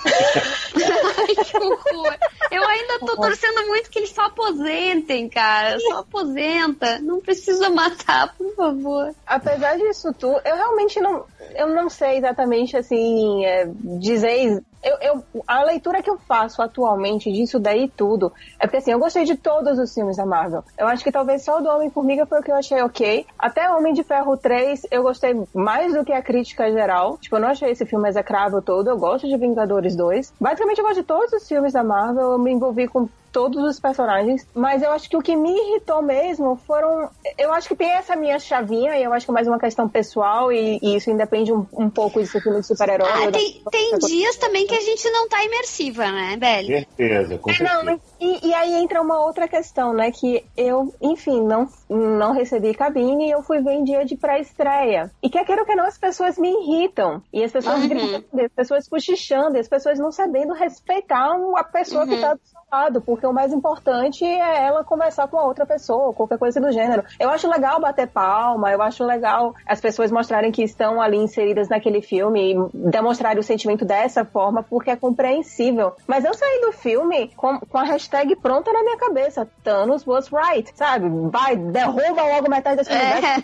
Ai, 0.04 1.44
que 1.44 1.56
horror. 1.56 2.16
Eu 2.50 2.66
ainda 2.66 2.98
tô 3.00 3.16
torcendo 3.16 3.66
muito 3.66 3.90
que 3.90 3.98
eles 3.98 4.10
só 4.10 4.22
aposentem, 4.22 5.28
cara. 5.28 5.78
Só 5.80 5.98
aposenta. 5.98 7.00
Não 7.00 7.20
precisa 7.20 7.68
matar, 7.70 8.34
por 8.36 8.54
favor. 8.54 9.14
Apesar 9.26 9.76
disso 9.76 10.12
tudo, 10.12 10.40
eu 10.44 10.54
realmente 10.54 11.00
não, 11.00 11.24
eu 11.54 11.68
não 11.68 11.88
sei 11.88 12.18
exatamente 12.18 12.76
assim 12.76 13.44
é, 13.44 13.68
dizer. 13.98 14.62
Eu, 14.82 14.96
eu- 15.00 15.24
a 15.46 15.62
leitura 15.64 16.02
que 16.02 16.08
eu 16.10 16.18
faço 16.18 16.62
atualmente 16.62 17.30
disso 17.30 17.58
daí 17.58 17.88
tudo 17.88 18.32
é 18.58 18.66
porque 18.66 18.78
assim, 18.78 18.92
eu 18.92 18.98
gostei 18.98 19.24
de 19.24 19.36
todos 19.36 19.78
os 19.78 19.92
filmes 19.92 20.16
da 20.16 20.24
Marvel. 20.24 20.64
Eu 20.78 20.86
acho 20.86 21.04
que 21.04 21.12
talvez 21.12 21.44
só 21.44 21.58
o 21.58 21.60
do 21.62 21.68
Homem-Formiga 21.68 22.24
foi 22.26 22.40
o 22.40 22.42
que 22.42 22.50
eu 22.50 22.56
achei 22.56 22.80
ok. 22.82 23.26
Até 23.38 23.70
Homem 23.70 23.92
de 23.92 24.02
Ferro 24.02 24.36
3 24.36 24.86
eu 24.90 25.02
gostei 25.02 25.38
mais 25.54 25.92
do 25.92 26.04
que 26.04 26.12
a 26.12 26.22
crítica 26.22 26.70
geral. 26.72 27.18
Tipo, 27.18 27.36
eu 27.36 27.40
não 27.40 27.48
achei 27.48 27.70
esse 27.70 27.84
filme 27.84 28.08
execrável 28.08 28.62
todo. 28.62 28.88
Eu 28.88 28.96
gosto 28.98 29.28
de 29.28 29.36
Vingadores 29.36 29.94
2. 29.94 30.32
Basicamente, 30.40 30.78
eu 30.78 30.84
gosto 30.84 31.00
de 31.00 31.06
todos 31.06 31.32
os 31.32 31.46
filmes 31.46 31.72
da 31.72 31.84
Marvel. 31.84 32.32
Eu 32.32 32.38
me 32.38 32.50
envolvi 32.52 32.88
com 32.88 33.08
todos 33.32 33.62
os 33.62 33.78
personagens, 33.80 34.46
mas 34.54 34.82
eu 34.82 34.90
acho 34.92 35.08
que 35.08 35.16
o 35.16 35.22
que 35.22 35.36
me 35.36 35.50
irritou 35.50 36.02
mesmo 36.02 36.56
foram. 36.66 37.08
Eu 37.38 37.52
acho 37.52 37.68
que 37.68 37.76
tem 37.76 37.90
essa 37.90 38.16
minha 38.16 38.38
chavinha, 38.38 38.96
e 38.96 39.02
eu 39.02 39.12
acho 39.12 39.24
que 39.26 39.30
é 39.32 39.34
mais 39.34 39.46
uma 39.48 39.58
questão 39.58 39.88
pessoal, 39.88 40.52
e, 40.52 40.78
e 40.82 40.96
isso 40.96 41.10
independe 41.10 41.52
um, 41.52 41.66
um 41.72 41.88
pouco 41.90 42.20
de 42.20 42.26
ser 42.26 42.40
filme 42.42 42.60
de 42.60 42.66
super-herói. 42.66 43.08
Ah, 43.10 43.20
ou 43.20 43.30
da- 43.30 43.38
tem, 43.38 43.62
tem 43.70 43.98
dias 43.98 44.36
também 44.36 44.66
que 44.66 44.74
a 44.74 44.80
gente 44.80 45.08
não 45.10 45.28
tá 45.28 45.44
imersiva, 45.44 46.10
né, 46.10 46.36
Belly? 46.36 46.66
Certeza, 46.96 47.38
com 47.38 47.50
É, 47.50 47.54
certeza. 47.54 47.82
não, 47.84 48.00
e, 48.20 48.48
e 48.48 48.54
aí 48.54 48.74
entra 48.74 49.00
uma 49.00 49.24
outra 49.24 49.48
questão, 49.48 49.92
né? 49.92 50.10
Que 50.10 50.44
eu, 50.56 50.94
enfim, 51.00 51.40
não, 51.42 51.66
não 51.88 52.32
recebi 52.32 52.74
cabine 52.74 53.28
e 53.28 53.30
eu 53.30 53.42
fui 53.42 53.60
ver 53.62 53.72
em 53.72 53.84
dia 53.84 54.04
de 54.04 54.16
pré-estreia. 54.16 55.10
E 55.22 55.30
quer 55.30 55.44
queira 55.44 55.62
ou 55.62 55.66
que 55.66 55.74
não, 55.74 55.86
as 55.86 55.98
pessoas 55.98 56.36
me 56.38 56.48
irritam. 56.50 57.22
E 57.32 57.42
as 57.42 57.52
pessoas 57.52 57.80
Uhum. 57.80 57.88
gritando, 57.88 58.24
as 58.44 58.52
pessoas 58.54 58.88
cochichando, 58.88 59.58
as 59.58 59.68
pessoas 59.68 59.98
não 59.98 60.10
sabendo 60.12 60.52
respeitar 60.52 61.34
a 61.56 61.64
pessoa 61.64 62.06
que 62.06 62.14
Uhum. 62.14 62.20
tá 62.20 62.34
do 62.34 62.40
seu 62.44 62.60
lado. 62.72 63.00
Porque 63.00 63.19
o 63.26 63.32
mais 63.32 63.52
importante 63.52 64.24
é 64.24 64.66
ela 64.66 64.84
conversar 64.84 65.28
com 65.28 65.38
a 65.38 65.44
outra 65.44 65.66
pessoa, 65.66 66.12
qualquer 66.12 66.38
coisa 66.38 66.60
do 66.60 66.72
gênero. 66.72 67.04
Eu 67.18 67.30
acho 67.30 67.48
legal 67.48 67.80
bater 67.80 68.08
palma, 68.08 68.70
eu 68.70 68.82
acho 68.82 69.04
legal 69.04 69.54
as 69.66 69.80
pessoas 69.80 70.10
mostrarem 70.10 70.52
que 70.52 70.62
estão 70.62 71.00
ali 71.00 71.16
inseridas 71.16 71.68
naquele 71.68 72.02
filme 72.02 72.52
e 72.52 72.56
demonstrarem 72.72 73.38
o 73.38 73.42
sentimento 73.42 73.84
dessa 73.84 74.24
forma, 74.24 74.62
porque 74.62 74.90
é 74.90 74.96
compreensível. 74.96 75.92
Mas 76.06 76.24
eu 76.24 76.34
saí 76.34 76.60
do 76.60 76.72
filme 76.72 77.30
com, 77.36 77.58
com 77.60 77.78
a 77.78 77.84
hashtag 77.84 78.36
pronta 78.36 78.72
na 78.72 78.82
minha 78.82 78.96
cabeça. 78.96 79.48
Thanos 79.62 80.06
was 80.06 80.28
right, 80.30 80.70
sabe? 80.76 81.08
Vai, 81.30 81.56
derruba 81.56 82.22
logo 82.22 82.50
metade 82.50 82.76
desse. 82.76 82.92
É. 82.92 83.42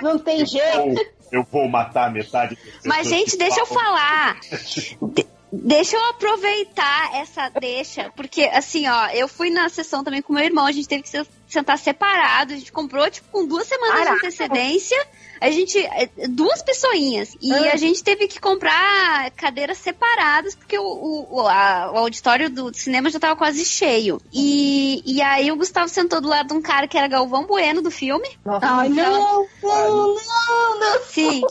Não 0.02 0.18
tem 0.18 0.44
jeito. 0.44 1.00
Eu 1.30 1.46
vou 1.50 1.66
matar 1.66 2.12
metade 2.12 2.56
das 2.56 2.84
Mas, 2.84 3.08
gente, 3.08 3.38
deixa 3.38 3.60
eu 3.60 3.66
falar. 3.66 4.36
De- 5.52 5.62
deixa 5.68 5.96
eu 5.96 6.04
aproveitar 6.10 7.14
essa 7.16 7.48
deixa, 7.50 8.10
porque 8.16 8.44
assim, 8.44 8.88
ó, 8.88 9.08
eu 9.08 9.28
fui 9.28 9.50
na 9.50 9.68
sessão 9.68 10.02
também 10.02 10.22
com 10.22 10.32
meu 10.32 10.44
irmão, 10.44 10.66
a 10.66 10.72
gente 10.72 10.88
teve 10.88 11.02
que 11.02 11.08
se- 11.08 11.26
sentar 11.48 11.78
separado, 11.78 12.54
a 12.54 12.56
gente 12.56 12.72
comprou, 12.72 13.10
tipo, 13.10 13.28
com 13.30 13.46
duas 13.46 13.66
semanas 13.68 13.98
de 13.98 14.04
Caraca. 14.04 14.26
antecedência, 14.26 15.06
a 15.40 15.50
gente, 15.50 15.78
é, 15.78 16.08
duas 16.28 16.62
pessoinhas, 16.62 17.36
e 17.42 17.52
Ah. 17.52 17.72
a 17.74 17.76
gente 17.76 18.02
teve 18.02 18.26
que 18.28 18.40
comprar 18.40 19.30
cadeiras 19.32 19.76
separadas, 19.78 20.54
porque 20.54 20.78
o, 20.78 21.26
o, 21.30 21.40
a- 21.48 21.90
o 21.92 21.98
auditório 21.98 22.48
do 22.48 22.72
cinema 22.74 23.10
já 23.10 23.20
tava 23.20 23.36
quase 23.36 23.64
cheio. 23.64 24.20
E, 24.32 25.02
e 25.04 25.20
aí 25.20 25.50
o 25.52 25.56
Gustavo 25.56 25.88
sentou 25.88 26.20
do 26.20 26.28
lado 26.28 26.48
de 26.48 26.54
um 26.54 26.62
cara 26.62 26.88
que 26.88 26.96
era 26.96 27.06
Galvão 27.08 27.44
Bueno 27.46 27.82
do 27.82 27.90
filme, 27.90 28.28
Nossa, 28.44 28.66
Ai, 28.66 28.88
não, 28.88 29.46
não, 29.62 30.14
não, 30.16 30.80
não. 30.80 31.02
Sim. 31.10 31.42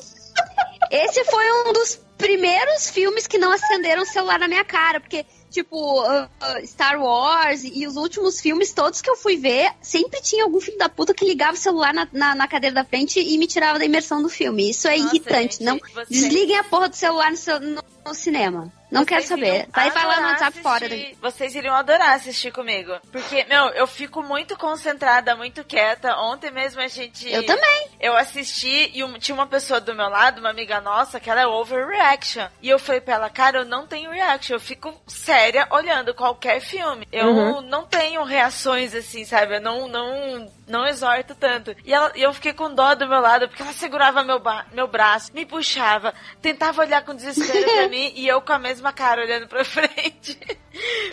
Esse 0.90 1.24
foi 1.26 1.46
um 1.68 1.74
dos 1.74 2.00
primeiros 2.22 2.90
filmes 2.90 3.28
que 3.28 3.38
não 3.38 3.52
acenderam 3.52 4.04
o 4.04 4.06
celular 4.06 4.40
na 4.40 4.48
minha 4.48 4.64
cara, 4.64 5.00
porque, 5.02 5.26
tipo, 5.50 5.76
uh, 6.02 6.24
uh, 6.24 6.66
Star 6.68 7.02
Wars 7.02 7.64
e 7.64 7.86
os 7.88 7.96
últimos 7.98 8.40
filmes 8.40 8.72
todos 8.72 9.02
que 9.02 9.10
eu 9.10 9.16
fui 9.16 9.38
ver, 9.38 9.72
sempre 9.82 10.22
tinha 10.22 10.44
algum 10.44 10.62
filho 10.62 10.78
da 10.78 10.88
puta 10.88 11.14
que 11.14 11.26
ligava 11.26 11.54
o 11.54 11.58
celular 11.58 11.94
na, 11.94 12.08
na, 12.14 12.36
na 12.36 12.48
cadeira 12.48 12.76
da 12.76 12.84
frente 12.86 13.20
e 13.20 13.38
me 13.38 13.48
tirava 13.48 13.80
da 13.80 13.86
imersão 13.86 14.22
do 14.22 14.30
filme. 14.30 14.70
Isso 14.70 14.88
é 14.88 14.98
Nossa, 14.98 15.16
irritante. 15.16 15.56
gente, 15.58 15.64
não 15.64 15.80
você- 15.94 16.06
Desliguem 16.10 16.58
a 16.58 16.64
porra 16.64 16.88
do 16.90 16.96
celular 16.96 17.32
no, 17.32 17.38
seu- 17.38 17.60
no 17.60 17.82
no 18.06 18.16
cinema. 18.16 18.72
Não 18.92 19.06
quero 19.06 19.24
saber. 19.24 19.68
Vai, 19.72 19.90
vai 19.90 20.06
lá 20.06 20.20
no 20.22 20.28
WhatsApp 20.28 20.60
fora 20.62 20.90
daqui. 20.90 21.18
Vocês 21.22 21.56
iriam 21.56 21.74
adorar 21.74 22.16
assistir 22.16 22.52
comigo. 22.52 22.94
Porque, 23.12 23.46
meu, 23.46 23.68
eu 23.70 23.88
fico 23.88 24.22
muito 24.22 24.58
concentrada, 24.58 25.36
muito 25.36 25.64
quieta. 25.64 26.18
Ontem 26.18 26.52
mesmo 26.52 26.82
a 26.82 26.88
gente. 26.90 27.30
Eu 27.32 27.46
também. 27.46 27.88
Eu 28.00 28.18
assisti 28.18 28.92
e 28.94 29.04
um- 29.04 29.18
tinha 29.18 29.34
uma 29.36 29.48
pessoa 29.48 29.80
do 29.80 29.96
meu 29.96 30.10
lado, 30.10 30.40
uma 30.40 30.50
amiga 30.50 30.82
nossa, 30.82 31.20
que 31.20 31.30
ela 31.30 31.40
é 31.42 31.48
overreaction. 31.48 32.48
E 32.62 32.68
eu 32.70 32.78
falei 32.78 33.00
pra 33.00 33.14
ela, 33.16 33.30
cara, 33.30 33.60
eu 33.60 33.66
não 33.66 33.88
tenho 33.88 34.12
reaction. 34.12 34.56
Eu 34.56 34.60
fico 34.60 34.94
séria 35.08 35.68
olhando 35.72 36.14
qualquer 36.14 36.60
filme. 36.60 37.08
Eu 37.12 37.28
Uhum. 37.28 37.62
não 37.62 37.86
tenho 37.86 38.24
reações 38.24 38.94
assim, 38.94 39.24
sabe? 39.24 39.56
Eu 39.56 39.62
não, 39.62 39.88
não, 39.88 40.52
não 40.68 40.86
exorto 40.86 41.34
tanto. 41.36 41.74
E, 41.86 41.94
ela, 41.94 42.12
e 42.16 42.22
eu 42.22 42.34
fiquei 42.34 42.52
com 42.54 42.74
dó 42.74 42.94
do 42.94 43.08
meu 43.08 43.22
lado, 43.22 43.48
porque 43.48 43.62
ela 43.62 43.72
segurava 43.74 44.24
meu, 44.24 44.42
meu 44.74 44.88
braço, 44.88 45.32
me 45.34 45.46
puxava, 45.46 46.14
tentava 46.42 46.82
olhar 46.82 47.04
com 47.06 47.16
desespero 47.16 47.64
pra 47.72 47.88
mim 47.90 48.12
e 48.16 48.28
eu 48.28 48.42
com 48.42 48.52
a 48.52 48.60
mesma 48.60 48.81
cara 48.94 49.22
olhando 49.22 49.48
pra 49.48 49.66
frente. 49.66 50.36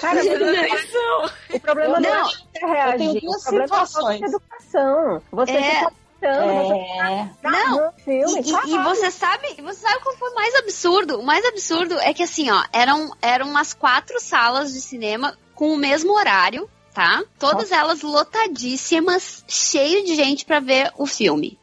Cara, 0.00 0.14
mas 0.24 0.26
atenção. 0.28 1.30
o 1.54 1.60
problema 1.60 2.00
não, 2.00 2.10
Não, 2.10 2.28
é 2.28 2.32
você 2.60 2.66
reagir. 2.66 2.98
tenho 2.98 3.20
duas 3.20 3.40
o 3.40 3.44
problema 3.44 3.64
é 3.64 3.64
a 3.64 3.68
falta 3.68 3.84
de 3.84 3.88
situações. 3.88 4.22
educação. 4.22 5.22
Você 5.32 5.52
É. 5.52 5.62
fica 5.74 5.92
É. 6.20 7.28
tá 7.42 7.50
Não, 7.50 7.86
no 7.86 7.92
filme. 8.04 8.40
E, 8.40 8.44
e- 8.44 8.48
e 8.48 8.52
caralho. 8.52 8.84
você 8.84 9.10
sabe, 9.10 9.54
você 9.62 9.80
sabe 9.80 10.00
qual 10.02 10.16
foi 10.16 10.30
o 10.30 10.34
mais 10.34 10.54
absurdo? 10.56 11.20
O 11.20 11.22
mais 11.22 11.44
absurdo 11.44 11.98
é 12.00 12.12
que 12.14 12.22
assim, 12.22 12.50
ó, 12.50 12.62
eram, 12.72 13.12
eram 13.22 13.48
umas 13.48 13.72
quatro 13.74 14.18
salas 14.20 14.72
de 14.72 14.80
cinema 14.80 15.36
com 15.54 15.72
o 15.72 15.76
mesmo 15.76 16.12
horário, 16.16 16.68
tá? 16.94 17.22
Todas 17.38 17.70
elas 17.72 18.02
lotadíssimas, 18.02 19.44
cheio 19.48 20.04
de 20.04 20.14
gente 20.14 20.44
pra 20.44 20.60
ver 20.60 20.92
o 20.96 21.06
filme. 21.06 21.58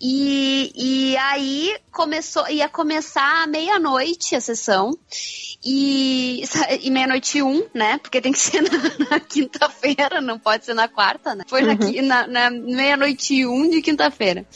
E, 0.00 0.72
e 1.12 1.16
aí 1.16 1.76
começou, 1.90 2.48
ia 2.48 2.68
começar 2.68 3.46
meia-noite 3.48 4.36
a 4.36 4.40
sessão. 4.40 4.96
E, 5.64 6.44
e 6.82 6.90
meia-noite 6.90 7.42
um, 7.42 7.66
né? 7.74 7.98
Porque 7.98 8.20
tem 8.20 8.32
que 8.32 8.38
ser 8.38 8.62
na, 8.70 9.10
na 9.10 9.20
quinta-feira, 9.20 10.20
não 10.20 10.38
pode 10.38 10.64
ser 10.64 10.74
na 10.74 10.86
quarta, 10.86 11.34
né? 11.34 11.44
Foi 11.48 11.62
na 11.62 11.76
qui- 11.76 12.02
na, 12.02 12.26
na 12.26 12.50
meia-noite 12.50 13.44
um 13.46 13.68
de 13.68 13.80
quinta-feira. 13.82 14.46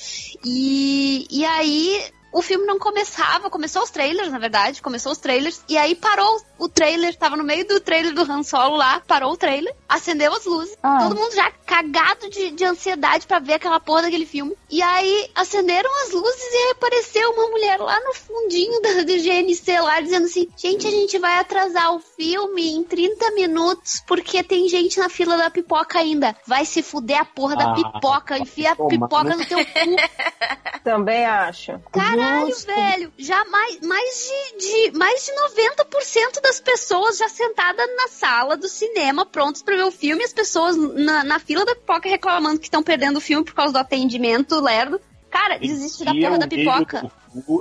E, 0.44 1.26
e 1.30 1.44
aí 1.44 2.02
o 2.32 2.42
filme 2.42 2.66
não 2.66 2.78
começava, 2.78 3.50
começou 3.50 3.82
os 3.82 3.90
trailers, 3.90 4.30
na 4.30 4.38
verdade, 4.38 4.80
começou 4.82 5.12
os 5.12 5.18
trailers, 5.18 5.60
e 5.68 5.76
aí 5.76 5.94
parou 5.94 6.40
o 6.58 6.68
trailer, 6.68 7.14
tava 7.16 7.36
no 7.36 7.44
meio 7.44 7.66
do 7.66 7.80
trailer 7.80 8.12
do 8.14 8.22
Han 8.22 8.42
Solo 8.42 8.76
lá, 8.76 9.00
parou 9.06 9.32
o 9.32 9.36
trailer, 9.36 9.74
acendeu 9.88 10.32
as 10.34 10.44
luzes, 10.44 10.76
Ah. 10.82 11.00
todo 11.02 11.16
mundo 11.18 11.34
já 11.34 11.50
cagado 11.66 12.28
de, 12.30 12.50
de 12.50 12.64
ansiedade 12.64 13.26
pra 13.26 13.38
ver 13.38 13.54
aquela 13.54 13.80
porra 13.80 14.02
daquele 14.02 14.26
filme. 14.26 14.54
E 14.70 14.82
aí 14.82 15.30
acenderam 15.34 15.90
as 16.04 16.12
luzes 16.12 16.42
e 16.52 16.70
apareceu 16.72 17.30
uma 17.32 17.48
mulher 17.48 17.78
lá 17.80 17.98
no 18.00 18.14
fundinho 18.14 18.80
da, 18.82 18.92
do 19.02 19.16
GNC 19.18 19.80
lá, 19.80 20.00
dizendo 20.00 20.26
assim, 20.26 20.48
gente, 20.56 20.86
a 20.86 20.90
gente 20.90 21.18
vai 21.18 21.38
atrasar 21.38 21.94
o 21.94 21.98
filme 21.98 22.70
em 22.70 22.82
30 22.84 23.30
minutos, 23.32 24.02
porque 24.06 24.42
tem 24.42 24.68
gente 24.68 24.98
na 24.98 25.08
fila 25.08 25.36
da 25.36 25.50
pipoca 25.50 25.98
ainda. 25.98 26.36
Vai 26.46 26.64
se 26.64 26.82
fuder 26.82 27.20
a 27.20 27.24
porra 27.24 27.56
da 27.56 27.70
Ah, 27.70 27.74
pipoca, 27.74 28.38
enfia 28.38 28.72
a 28.72 28.76
pipoca 28.76 29.24
no- 29.24 29.36
no 29.38 29.46
teu 29.46 29.58
cu. 29.58 29.72
Também 30.84 31.24
acho. 31.24 31.78
Caralho, 32.22 32.48
Justo. 32.48 32.66
velho. 32.66 33.12
Já 33.18 33.44
mais, 33.46 33.80
mais, 33.80 34.30
de, 34.58 34.90
de, 34.90 34.98
mais 34.98 35.24
de 35.24 35.32
90% 35.32 36.40
das 36.42 36.60
pessoas 36.60 37.18
já 37.18 37.28
sentadas 37.28 37.86
na 37.96 38.08
sala 38.08 38.56
do 38.56 38.68
cinema, 38.68 39.26
prontos 39.26 39.62
pra 39.62 39.76
ver 39.76 39.84
o 39.84 39.90
filme, 39.90 40.22
e 40.22 40.24
as 40.24 40.32
pessoas 40.32 40.76
na, 40.76 41.24
na 41.24 41.38
fila 41.38 41.64
da 41.64 41.74
pipoca 41.74 42.08
reclamando 42.08 42.58
que 42.58 42.66
estão 42.66 42.82
perdendo 42.82 43.16
o 43.16 43.20
filme 43.20 43.44
por 43.44 43.54
causa 43.54 43.72
do 43.72 43.78
atendimento 43.78 44.60
lerdo. 44.60 45.00
Cara, 45.30 45.58
desiste 45.58 46.04
da 46.04 46.12
porra 46.12 46.38
da 46.38 46.46
pipoca. 46.46 47.10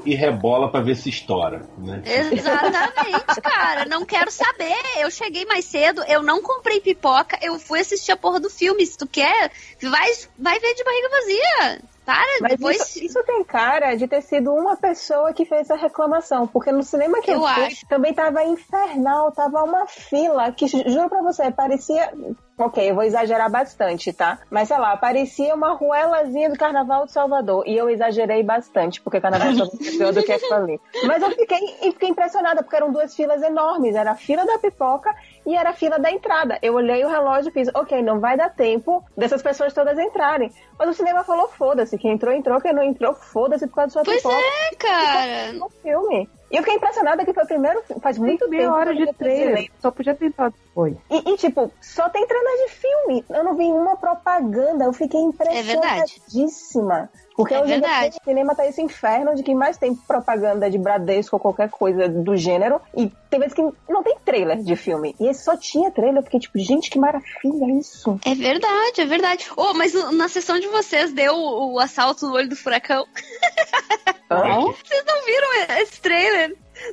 E 0.06 0.14
rebola 0.14 0.70
pra 0.70 0.82
ver 0.82 0.98
se 0.98 1.08
estoura. 1.08 1.70
Né? 1.78 2.04
Exatamente, 2.06 3.40
cara. 3.42 3.86
Não 3.86 4.06
quero 4.06 4.30
saber. 4.30 4.76
Eu 4.98 5.10
cheguei 5.10 5.46
mais 5.46 5.64
cedo, 5.64 6.04
eu 6.04 6.22
não 6.22 6.42
comprei 6.42 6.82
pipoca, 6.82 7.40
eu 7.42 7.58
fui 7.58 7.80
assistir 7.80 8.12
a 8.12 8.18
porra 8.18 8.42
do 8.42 8.50
filme. 8.50 8.86
Se 8.86 8.98
tu 8.98 9.08
quer, 9.08 9.52
vai, 9.82 10.12
vai 10.38 10.60
ver 10.60 10.74
de 10.74 10.84
barriga 10.84 11.10
vazia. 11.10 11.82
Para, 12.06 12.40
Mas 12.42 12.52
depois. 12.54 12.78
isso, 12.78 13.06
isso 13.06 13.24
tem 13.24 13.44
cara 13.44 13.96
de 13.96 14.08
ter 14.08 14.22
sido 14.22 14.52
uma 14.54 14.76
pessoa 14.76 15.32
que 15.34 15.46
fez 15.46 15.70
a 15.70 15.76
reclamação, 15.76 16.48
porque 16.48 16.72
no 16.72 16.82
cinema 16.82 17.22
que 17.22 17.30
eu, 17.32 17.36
Eu 17.42 17.48
fui, 17.48 17.70
também 17.88 18.14
tava 18.14 18.44
infernal, 18.44 19.32
tava 19.32 19.64
uma 19.64 19.86
fila 19.86 20.52
que, 20.52 20.68
ju- 20.68 20.84
juro 20.88 21.10
pra 21.10 21.22
você, 21.22 21.52
parecia... 21.52 22.12
Ok, 22.58 22.92
eu 22.92 22.94
vou 22.94 23.04
exagerar 23.04 23.50
bastante, 23.50 24.14
tá? 24.14 24.38
Mas 24.50 24.68
sei 24.68 24.78
lá, 24.78 24.96
parecia 24.96 25.56
uma 25.56 25.74
ruelazinha 25.74 26.48
do 26.48 26.58
Carnaval 26.58 27.06
de 27.08 27.12
Salvador. 27.12 27.64
E 27.68 27.76
eu 27.76 27.90
exagerei 27.90 28.44
bastante, 28.44 29.02
porque 29.02 29.18
o 29.18 29.22
Carnaval 29.22 29.50
de 29.52 29.58
Salvador 29.58 29.88
é 29.88 29.92
pior 29.98 30.14
do 30.14 30.24
que 30.24 30.32
aquilo 30.32 30.54
ali. 30.54 30.80
Mas 31.08 31.24
eu 31.24 31.32
fiquei, 31.32 31.60
fiquei 31.92 32.10
impressionada, 32.10 32.62
porque 32.62 32.76
eram 32.76 32.92
duas 32.92 33.16
filas 33.16 33.42
enormes. 33.42 33.96
Era 33.96 34.12
a 34.12 34.16
fila 34.16 34.46
da 34.46 34.60
pipoca 34.60 35.12
e 35.46 35.56
era 35.56 35.72
a 35.72 35.74
fila 35.74 35.98
da 36.00 36.12
entrada. 36.12 36.58
Eu 36.62 36.76
olhei 36.76 37.04
o 37.04 37.10
relógio 37.10 37.50
e 37.50 37.54
fiz, 37.54 37.70
ok, 37.74 38.02
não 38.02 38.20
vai 38.20 38.38
dar 38.38 38.50
tempo 38.50 39.04
dessas 39.18 39.42
pessoas 39.42 39.74
todas 39.74 39.98
entrarem. 39.98 40.52
Mas 40.78 40.90
o 40.90 40.94
cinema 40.94 41.24
falou, 41.24 41.48
foda-se, 41.48 41.98
quem 41.98 42.12
entrou, 42.12 42.34
entrou, 42.34 42.60
quem 42.62 42.74
não 42.74 42.84
entrou, 42.84 43.14
foda-se 43.14 43.68
por 43.68 43.76
causa 43.76 43.88
da 43.88 43.94
sua 43.94 44.04
Pois 44.04 44.18
pipoca. 44.22 44.36
é, 44.36 44.76
cara. 44.76 45.54
No 45.54 45.70
filme. 45.70 46.30
E 46.52 46.58
eu 46.58 46.64
fiquei 46.64 46.76
impressionada 46.76 47.24
que 47.24 47.34
foi 47.34 47.44
o 47.44 47.48
primeiro 47.48 47.82
filme, 47.84 48.02
faz 48.02 48.18
muito 48.18 48.50
Meia 48.50 48.64
tempo. 48.64 48.76
hora 48.76 48.94
de 48.94 49.06
trailer. 49.14 49.72
Só 49.82 49.90
podia 49.90 50.14
tentar 50.14 50.50
depois. 50.50 50.96
E, 51.10 51.32
e, 51.32 51.38
tipo, 51.38 51.72
só 51.82 52.10
tem 52.10 52.28
trailer 52.28 52.68
de 52.68 52.74
filme. 52.74 53.26
Eu 53.30 53.44
não 53.44 53.56
vi 53.56 53.64
uma 53.72 53.96
propaganda. 53.96 54.84
Eu 54.86 54.94
fiquei 54.94 55.20
impressionadíssima. 55.22 57.10
Porque 57.36 57.54
É 57.54 57.62
hoje 57.62 57.74
em 57.74 57.80
dia 57.80 57.88
verdade. 57.90 58.18
o 58.22 58.24
cinema 58.26 58.54
tá 58.54 58.68
esse 58.68 58.82
inferno 58.82 59.34
de 59.34 59.42
que 59.44 59.56
mais 59.56 59.78
tem 59.78 59.96
propaganda 59.96 60.70
de 60.70 60.78
Bradesco 60.78 61.38
ou 61.38 61.40
qualquer 61.40 61.70
coisa 61.70 62.08
do 62.10 62.36
gênero. 62.36 62.82
E 62.96 63.10
tem 63.30 63.40
vezes 63.40 63.54
que 63.56 63.62
não 63.90 64.04
tem 64.04 64.18
trailer 64.24 64.58
de 64.62 64.76
filme. 64.76 65.16
E 65.20 65.28
esse 65.28 65.44
só 65.46 65.56
tinha 65.56 65.90
trailer. 65.90 66.18
Eu 66.18 66.24
fiquei 66.24 66.40
tipo, 66.42 66.60
gente, 66.60 66.90
que 66.90 67.00
maravilha 67.00 67.80
isso. 67.80 68.20
É 68.26 68.36
verdade, 68.36 69.00
é 69.02 69.06
verdade. 69.06 69.50
Oh, 69.56 69.74
mas 69.74 69.94
na 70.14 70.28
sessão 70.28 70.60
de 70.60 70.68
vocês 70.68 71.14
deu 71.14 71.34
o, 71.34 71.74
o 71.76 71.80
assalto 71.80 72.28
no 72.28 72.34
olho 72.36 72.50
do 72.50 72.56
furacão. 72.56 73.06
Hã? 74.30 74.62
Vocês 74.62 75.04
não 75.06 75.26
viram 75.26 75.82
esse 75.82 76.00
trailer? 76.02 76.41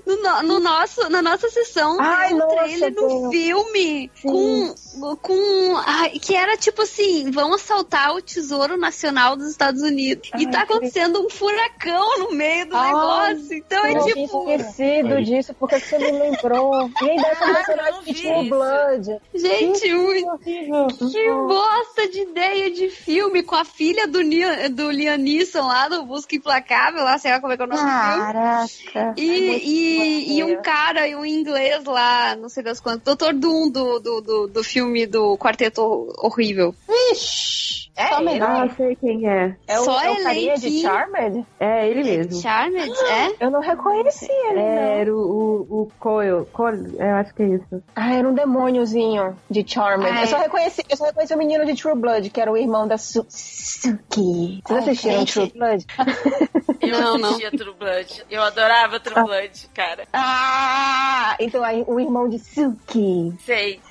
No, 0.07 0.16
no- 0.22 0.43
no 0.43 0.61
nosso, 0.61 1.09
na 1.11 1.22
nossa 1.22 1.49
sessão, 1.51 1.97
Ai, 2.01 2.32
um 2.34 2.49
trailer 2.49 2.93
do 2.95 3.30
filme 3.30 4.11
com, 4.22 4.74
com 5.16 5.76
ai, 5.84 6.11
que 6.11 6.34
era 6.34 6.57
tipo 6.57 6.82
assim, 6.82 7.30
vão 7.30 7.55
assaltar 7.55 8.14
o 8.14 8.20
Tesouro 8.22 8.76
Nacional 8.76 9.36
dos 9.36 9.49
Estados 9.51 9.82
Unidos 9.82 10.28
e 10.39 10.45
Ai, 10.47 10.51
tá 10.51 10.66
que- 10.66 10.72
acontecendo 10.72 11.24
um 11.24 11.30
furacão 11.30 12.18
no 12.18 12.32
meio 12.32 12.68
do 12.68 12.76
Ai, 12.76 12.86
negócio. 12.89 13.55
Então 13.55 13.84
é 13.84 13.93
Eu 13.97 14.05
tipo, 14.05 14.45
tinha 14.45 14.57
esquecido 14.57 15.22
disso, 15.24 15.55
porque 15.55 15.78
você 15.80 15.99
me 15.99 16.11
lembrou. 16.11 16.91
E 17.03 17.11
ainda 17.11 17.26
essa 17.28 17.45
Ah, 17.45 17.55
personagem 17.55 17.93
não 17.93 18.03
que 18.03 18.14
tinha 18.14 18.39
o. 18.39 18.49
Blood. 18.49 19.16
gente, 19.34 19.95
muito 19.95 20.28
horrível. 20.28 20.86
Que 21.11 21.30
bosta 21.47 22.09
de 22.09 22.20
ideia 22.22 22.70
de 22.70 22.89
filme 22.91 23.43
com 23.43 23.55
a 23.55 23.64
filha 23.64 24.07
do, 24.07 24.20
Nia- 24.22 24.68
do 24.70 24.91
Liam 24.91 25.16
Neeson 25.16 25.66
lá 25.66 25.89
do 25.89 26.05
Busca 26.05 26.34
Implacável, 26.34 27.03
lá, 27.05 27.18
sei 27.18 27.30
lá 27.32 27.41
como 27.41 27.53
é 27.53 27.57
que 27.57 27.62
é 27.62 27.66
o 27.66 27.68
nome 27.68 27.80
do 27.80 27.86
filme. 27.89 28.18
Caraca. 28.32 29.14
E, 29.16 29.78
e, 29.79 30.39
e 30.39 30.45
um 30.45 30.61
cara, 30.62 31.07
e 31.07 31.14
um 31.14 31.24
inglês 31.24 31.85
lá, 31.85 32.37
não 32.37 32.49
sei 32.49 32.62
das 32.62 32.81
quantas, 32.81 33.03
Doutor 33.05 33.33
Doom 33.35 33.70
do, 33.70 33.99
do, 33.99 34.20
do, 34.20 34.47
do 34.49 34.64
filme 34.64 35.07
do 35.07 35.37
Quarteto 35.39 35.83
Horrível. 36.18 36.74
Ixi, 37.12 37.91
É 37.97 38.09
só 38.09 38.20
ele? 38.20 38.41
Ah, 38.43 38.68
sei 38.76 38.97
quem 38.97 39.29
é. 39.29 39.57
É 39.66 39.81
o, 39.81 39.85
Só 39.85 40.01
é 40.01 40.11
o 40.11 40.22
carinha 40.22 40.55
de. 40.57 40.81
Charmed? 40.81 41.47
É 41.59 41.89
ele 41.89 42.03
mesmo. 42.05 42.41
Charmed, 42.41 42.91
é? 43.11 43.45
Eu 43.45 43.51
não 43.51 43.61
reconheci 43.61 44.31
ele, 44.31 44.59
É, 44.61 44.74
não. 44.74 44.83
era 45.01 45.14
o, 45.16 45.20
o, 45.20 45.83
o 45.83 45.93
Coil. 45.99 46.47
Coil, 46.53 46.87
eu 46.99 47.14
acho 47.16 47.35
que 47.35 47.43
é 47.43 47.47
isso. 47.49 47.83
Ah, 47.97 48.14
era 48.14 48.29
um 48.29 48.35
demôniozinho 48.35 49.37
de 49.51 49.64
Charmed. 49.66 50.09
Ah, 50.11 50.22
eu, 50.22 50.26
só 50.26 50.39
é. 50.39 50.43
reconheci, 50.43 50.83
eu 50.89 50.97
só 50.97 51.05
reconheci 51.07 51.35
o 51.35 51.39
menino 51.39 51.64
de 51.64 51.74
True 51.74 51.95
Blood, 51.97 52.31
que 52.31 52.41
era 52.41 52.51
o 52.53 52.57
irmão 52.57 52.87
da 52.87 52.99
Su 52.99 53.24
Suki. 53.29 54.62
Vocês 54.66 54.89
assistiram. 54.89 55.24
True 55.24 55.53
Blood? 55.55 55.87
Eu 56.89 57.01
Não, 57.01 57.18
não. 57.18 57.28
assistia 57.30 57.51
True 57.51 57.74
Blood. 57.78 58.24
Eu 58.30 58.43
adorava 58.43 59.01
True 59.01 59.24
Blood, 59.24 59.68
cara. 59.74 60.07
Ah! 60.12 61.36
Então 61.41 61.62
aí, 61.62 61.84
o 61.86 61.99
irmão 62.01 62.28
de 62.28 62.39
Suki. 62.39 63.32
Sei. 63.45 63.80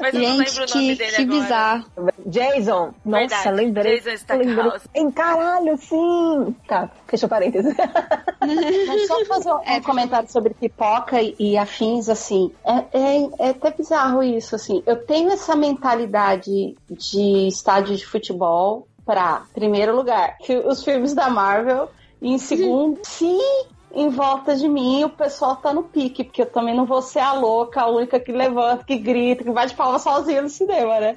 Mas 0.00 0.12
eu 0.14 0.20
não 0.20 0.36
Gente, 0.36 0.48
lembro 0.58 0.64
o 0.64 0.74
nome 0.76 0.88
que, 0.92 0.94
dele 0.96 1.12
que 1.16 1.22
agora. 1.22 1.40
bizarro. 1.40 1.84
Jason. 2.26 2.94
Nossa, 3.04 3.18
Verdade, 3.26 3.50
lembrei. 3.56 4.00
Jason 4.00 4.10
Stackhouse. 4.16 4.48
lembrei. 4.56 4.80
Em 4.94 5.10
caralho, 5.10 5.76
sim! 5.78 6.56
Tá, 6.68 6.90
fecha 7.06 7.26
parênteses. 7.28 7.74
Mas 8.86 9.06
só 9.06 9.24
fazer 9.24 9.52
um, 9.52 9.60
É, 9.64 9.76
um 9.78 9.82
comentário 9.82 10.30
sobre 10.30 10.52
pipoca 10.52 11.22
e, 11.22 11.34
e 11.38 11.56
afins, 11.56 12.08
assim. 12.08 12.52
É, 12.66 12.98
é, 12.98 13.46
é 13.46 13.48
até 13.50 13.70
bizarro 13.70 14.22
isso, 14.22 14.54
assim. 14.56 14.82
Eu 14.86 14.96
tenho 14.96 15.30
essa 15.30 15.56
mentalidade 15.56 16.76
de 16.90 17.48
estádio 17.48 17.96
de 17.96 18.04
futebol 18.04 18.86
pra, 19.04 19.44
primeiro 19.52 19.94
lugar, 19.94 20.38
que 20.38 20.56
os 20.56 20.82
filmes 20.82 21.14
da 21.14 21.28
Marvel, 21.28 21.88
e 22.20 22.32
em 22.32 22.38
segundo, 22.38 23.00
se 23.04 23.38
em 23.92 24.08
volta 24.08 24.56
de 24.56 24.68
mim 24.68 25.04
o 25.04 25.10
pessoal 25.10 25.56
tá 25.56 25.72
no 25.72 25.84
pique, 25.84 26.24
porque 26.24 26.42
eu 26.42 26.50
também 26.50 26.74
não 26.74 26.84
vou 26.84 27.00
ser 27.00 27.20
a 27.20 27.32
louca, 27.32 27.82
a 27.82 27.88
única 27.88 28.18
que 28.18 28.32
levanta, 28.32 28.84
que 28.84 28.98
grita, 28.98 29.44
que 29.44 29.50
bate 29.50 29.74
palma 29.74 29.98
sozinha 29.98 30.42
no 30.42 30.48
cinema, 30.48 30.98
né? 30.98 31.16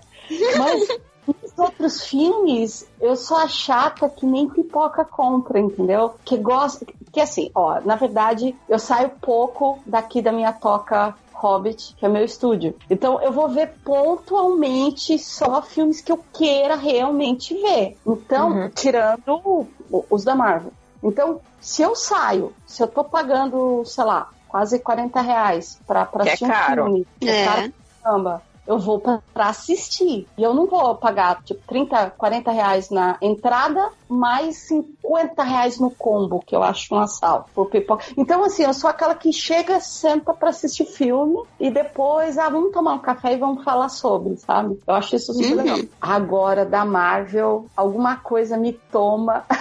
Mas 0.58 0.88
nos 1.28 1.58
outros 1.58 2.06
filmes, 2.06 2.88
eu 3.02 3.16
sou 3.16 3.38
a 3.38 3.48
chata 3.48 4.08
que 4.10 4.26
nem 4.26 4.48
pipoca 4.48 5.04
contra, 5.04 5.60
entendeu? 5.60 6.14
Que 6.24 6.38
gosta, 6.38 6.86
porque 6.86 7.20
assim, 7.20 7.50
ó, 7.56 7.82
na 7.82 7.96
verdade, 7.96 8.56
eu 8.70 8.78
saio 8.78 9.10
pouco 9.22 9.80
daqui 9.86 10.22
da 10.22 10.32
minha 10.32 10.54
toca 10.54 11.16
Hobbit, 11.40 11.96
que 11.96 12.06
é 12.06 12.10
meu 12.10 12.24
estúdio. 12.26 12.76
Então 12.90 13.22
eu 13.22 13.32
vou 13.32 13.48
ver 13.50 13.74
pontualmente 13.84 15.18
só 15.20 15.62
filmes 15.62 16.02
que 16.02 16.12
eu 16.12 16.18
queira 16.34 16.76
realmente 16.76 17.54
ver. 17.62 17.96
Então, 18.06 18.50
Uhum. 18.52 18.70
tirando 18.70 19.68
os 20.10 20.24
da 20.24 20.36
Marvel. 20.36 20.72
Então, 21.04 21.40
se 21.62 21.82
eu 21.82 21.96
saio, 21.96 22.54
se 22.66 22.82
eu 22.82 22.88
tô 22.88 23.04
pagando, 23.04 23.84
sei 23.86 24.04
lá, 24.04 24.28
quase 24.48 24.80
40 24.80 25.22
reais 25.22 25.78
pra, 25.86 26.06
pra 26.06 26.24
Que 26.24 26.30
é 26.30 26.34
assistir 26.34 26.46
um 26.46 26.54
caro. 26.54 26.84
filme, 26.86 27.08
que 27.20 27.30
é 27.30 27.34
É. 27.34 27.46
caro 27.46 27.74
caramba, 28.04 28.42
eu 28.68 28.78
vou 28.78 29.00
pra, 29.00 29.22
pra 29.34 29.48
assistir. 29.50 30.28
E 30.38 30.44
eu 30.44 30.54
não 30.54 30.68
vou 30.68 30.96
pagar, 30.98 31.42
tipo, 31.44 31.62
30, 31.68 32.12
40 32.12 32.52
reais 32.52 32.90
na 32.90 33.18
entrada, 33.22 33.80
mais 34.10 34.68
50 34.68 35.44
reais 35.44 35.80
no 35.80 35.90
combo, 35.96 36.40
que 36.46 36.56
eu 36.56 36.62
acho 36.62 36.94
um 36.94 37.00
assalto 37.00 37.50
por 37.56 37.70
pipoca. 37.70 38.06
Então, 38.18 38.44
assim, 38.44 38.64
eu 38.64 38.74
sou 38.74 38.90
aquela 38.90 39.16
que 39.16 39.32
chega, 39.32 39.80
senta 39.80 40.34
pra 40.34 40.50
assistir 40.50 40.86
filme 40.86 41.38
e 41.60 41.72
depois, 41.72 42.38
ah, 42.38 42.50
vamos 42.50 42.72
tomar 42.72 42.94
um 42.94 43.02
café 43.02 43.34
e 43.34 43.38
vamos 43.38 43.64
falar 43.64 43.90
sobre, 43.90 44.36
sabe? 44.38 44.78
Eu 44.86 44.96
acho 44.96 45.16
isso 45.16 45.34
super 45.34 45.52
Uhum. 45.52 45.56
legal. 45.58 45.78
Agora, 46.02 46.66
da 46.66 46.84
Marvel, 46.84 47.68
alguma 47.76 48.18
coisa 48.18 48.58
me 48.58 48.82
toma. 48.92 49.46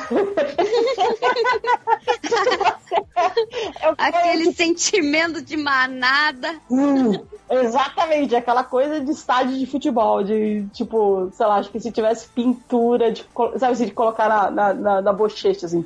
Aquele 3.99 4.53
sentimento 4.53 5.43
de 5.45 5.57
manada. 5.57 6.49
Hum, 6.71 7.13
exatamente, 7.51 8.35
aquela 8.35 8.65
coisa 8.65 9.01
de 9.01 9.11
estádio 9.11 9.57
de 9.57 9.67
futebol, 9.67 10.23
de 10.23 10.67
tipo, 10.73 11.31
sei 11.33 11.47
lá, 11.47 11.57
acho 11.57 11.71
que 11.71 11.81
se 11.81 11.93
tivesse 11.93 12.29
pintura, 12.29 13.13
de, 13.13 13.25
sabe 13.57 13.73
assim, 13.73 13.87
de 13.87 13.93
colocar 13.93 14.29
na, 14.29 14.51
na, 14.51 14.75
na, 14.75 15.03
na 15.03 15.13
bochecha, 15.13 15.67
assim. 15.67 15.85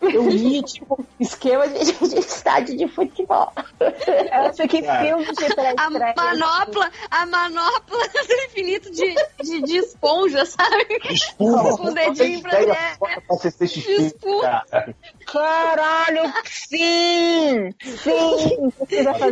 Eu 0.00 0.30
ia, 0.30 0.62
tipo, 0.64 1.04
esquema 1.18 1.68
de, 1.68 1.92
de 1.92 2.18
estádio 2.18 2.76
de 2.76 2.88
futebol. 2.88 3.52
Eu 3.78 4.42
acho 4.46 4.66
que 4.68 4.82
Cara. 4.82 5.04
filmes 5.04 5.28
de 5.28 5.46
A 5.76 5.90
manopla, 5.90 6.90
a 7.10 7.26
manopla 7.26 7.98
do 8.26 8.34
infinito 8.46 8.90
de, 8.90 9.14
de, 9.42 9.62
de 9.62 9.76
esponja, 9.76 10.46
sabe? 10.46 10.86
Espuma. 11.10 11.76
Com 11.76 11.88
o 11.88 11.94
dedinho 11.94 12.40
pra 12.40 12.60
Espuma. 13.64 14.64
cara. 14.70 14.94
Caralho, 15.26 16.32
sim! 16.46 17.74
Sim. 17.80 18.72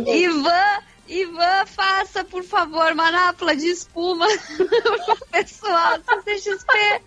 Ivan, 0.07 0.79
Ivan, 1.09 1.65
faça, 1.65 2.23
por 2.23 2.43
favor, 2.43 2.93
manopla 2.93 3.55
de 3.55 3.65
espuma 3.67 4.27
pro 4.55 5.17
pessoal 5.31 5.97
do 5.97 6.23
CXP. 6.23 7.01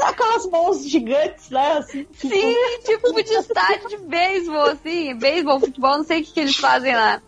Aquelas 0.00 0.46
mãos 0.46 0.88
gigantes, 0.88 1.50
né? 1.50 1.72
Assim, 1.78 2.04
tipo, 2.04 2.28
Sim, 2.28 2.54
tipo 2.84 3.12
de 3.24 3.32
estádio 3.34 3.88
de 3.88 3.96
beisebol, 3.98 4.62
assim. 4.66 5.14
Beisebol, 5.16 5.58
futebol, 5.60 5.98
não 5.98 6.04
sei 6.04 6.20
o 6.20 6.24
que, 6.24 6.32
que 6.32 6.40
eles 6.40 6.56
fazem 6.56 6.94
lá. 6.94 7.20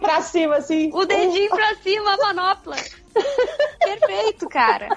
pra 0.00 0.20
cima, 0.22 0.56
assim. 0.56 0.90
O 0.94 1.04
dedinho 1.04 1.50
pra 1.50 1.74
cima, 1.76 2.14
a 2.14 2.16
manopla. 2.18 2.76
Perfeito, 3.82 4.48
cara. 4.48 4.96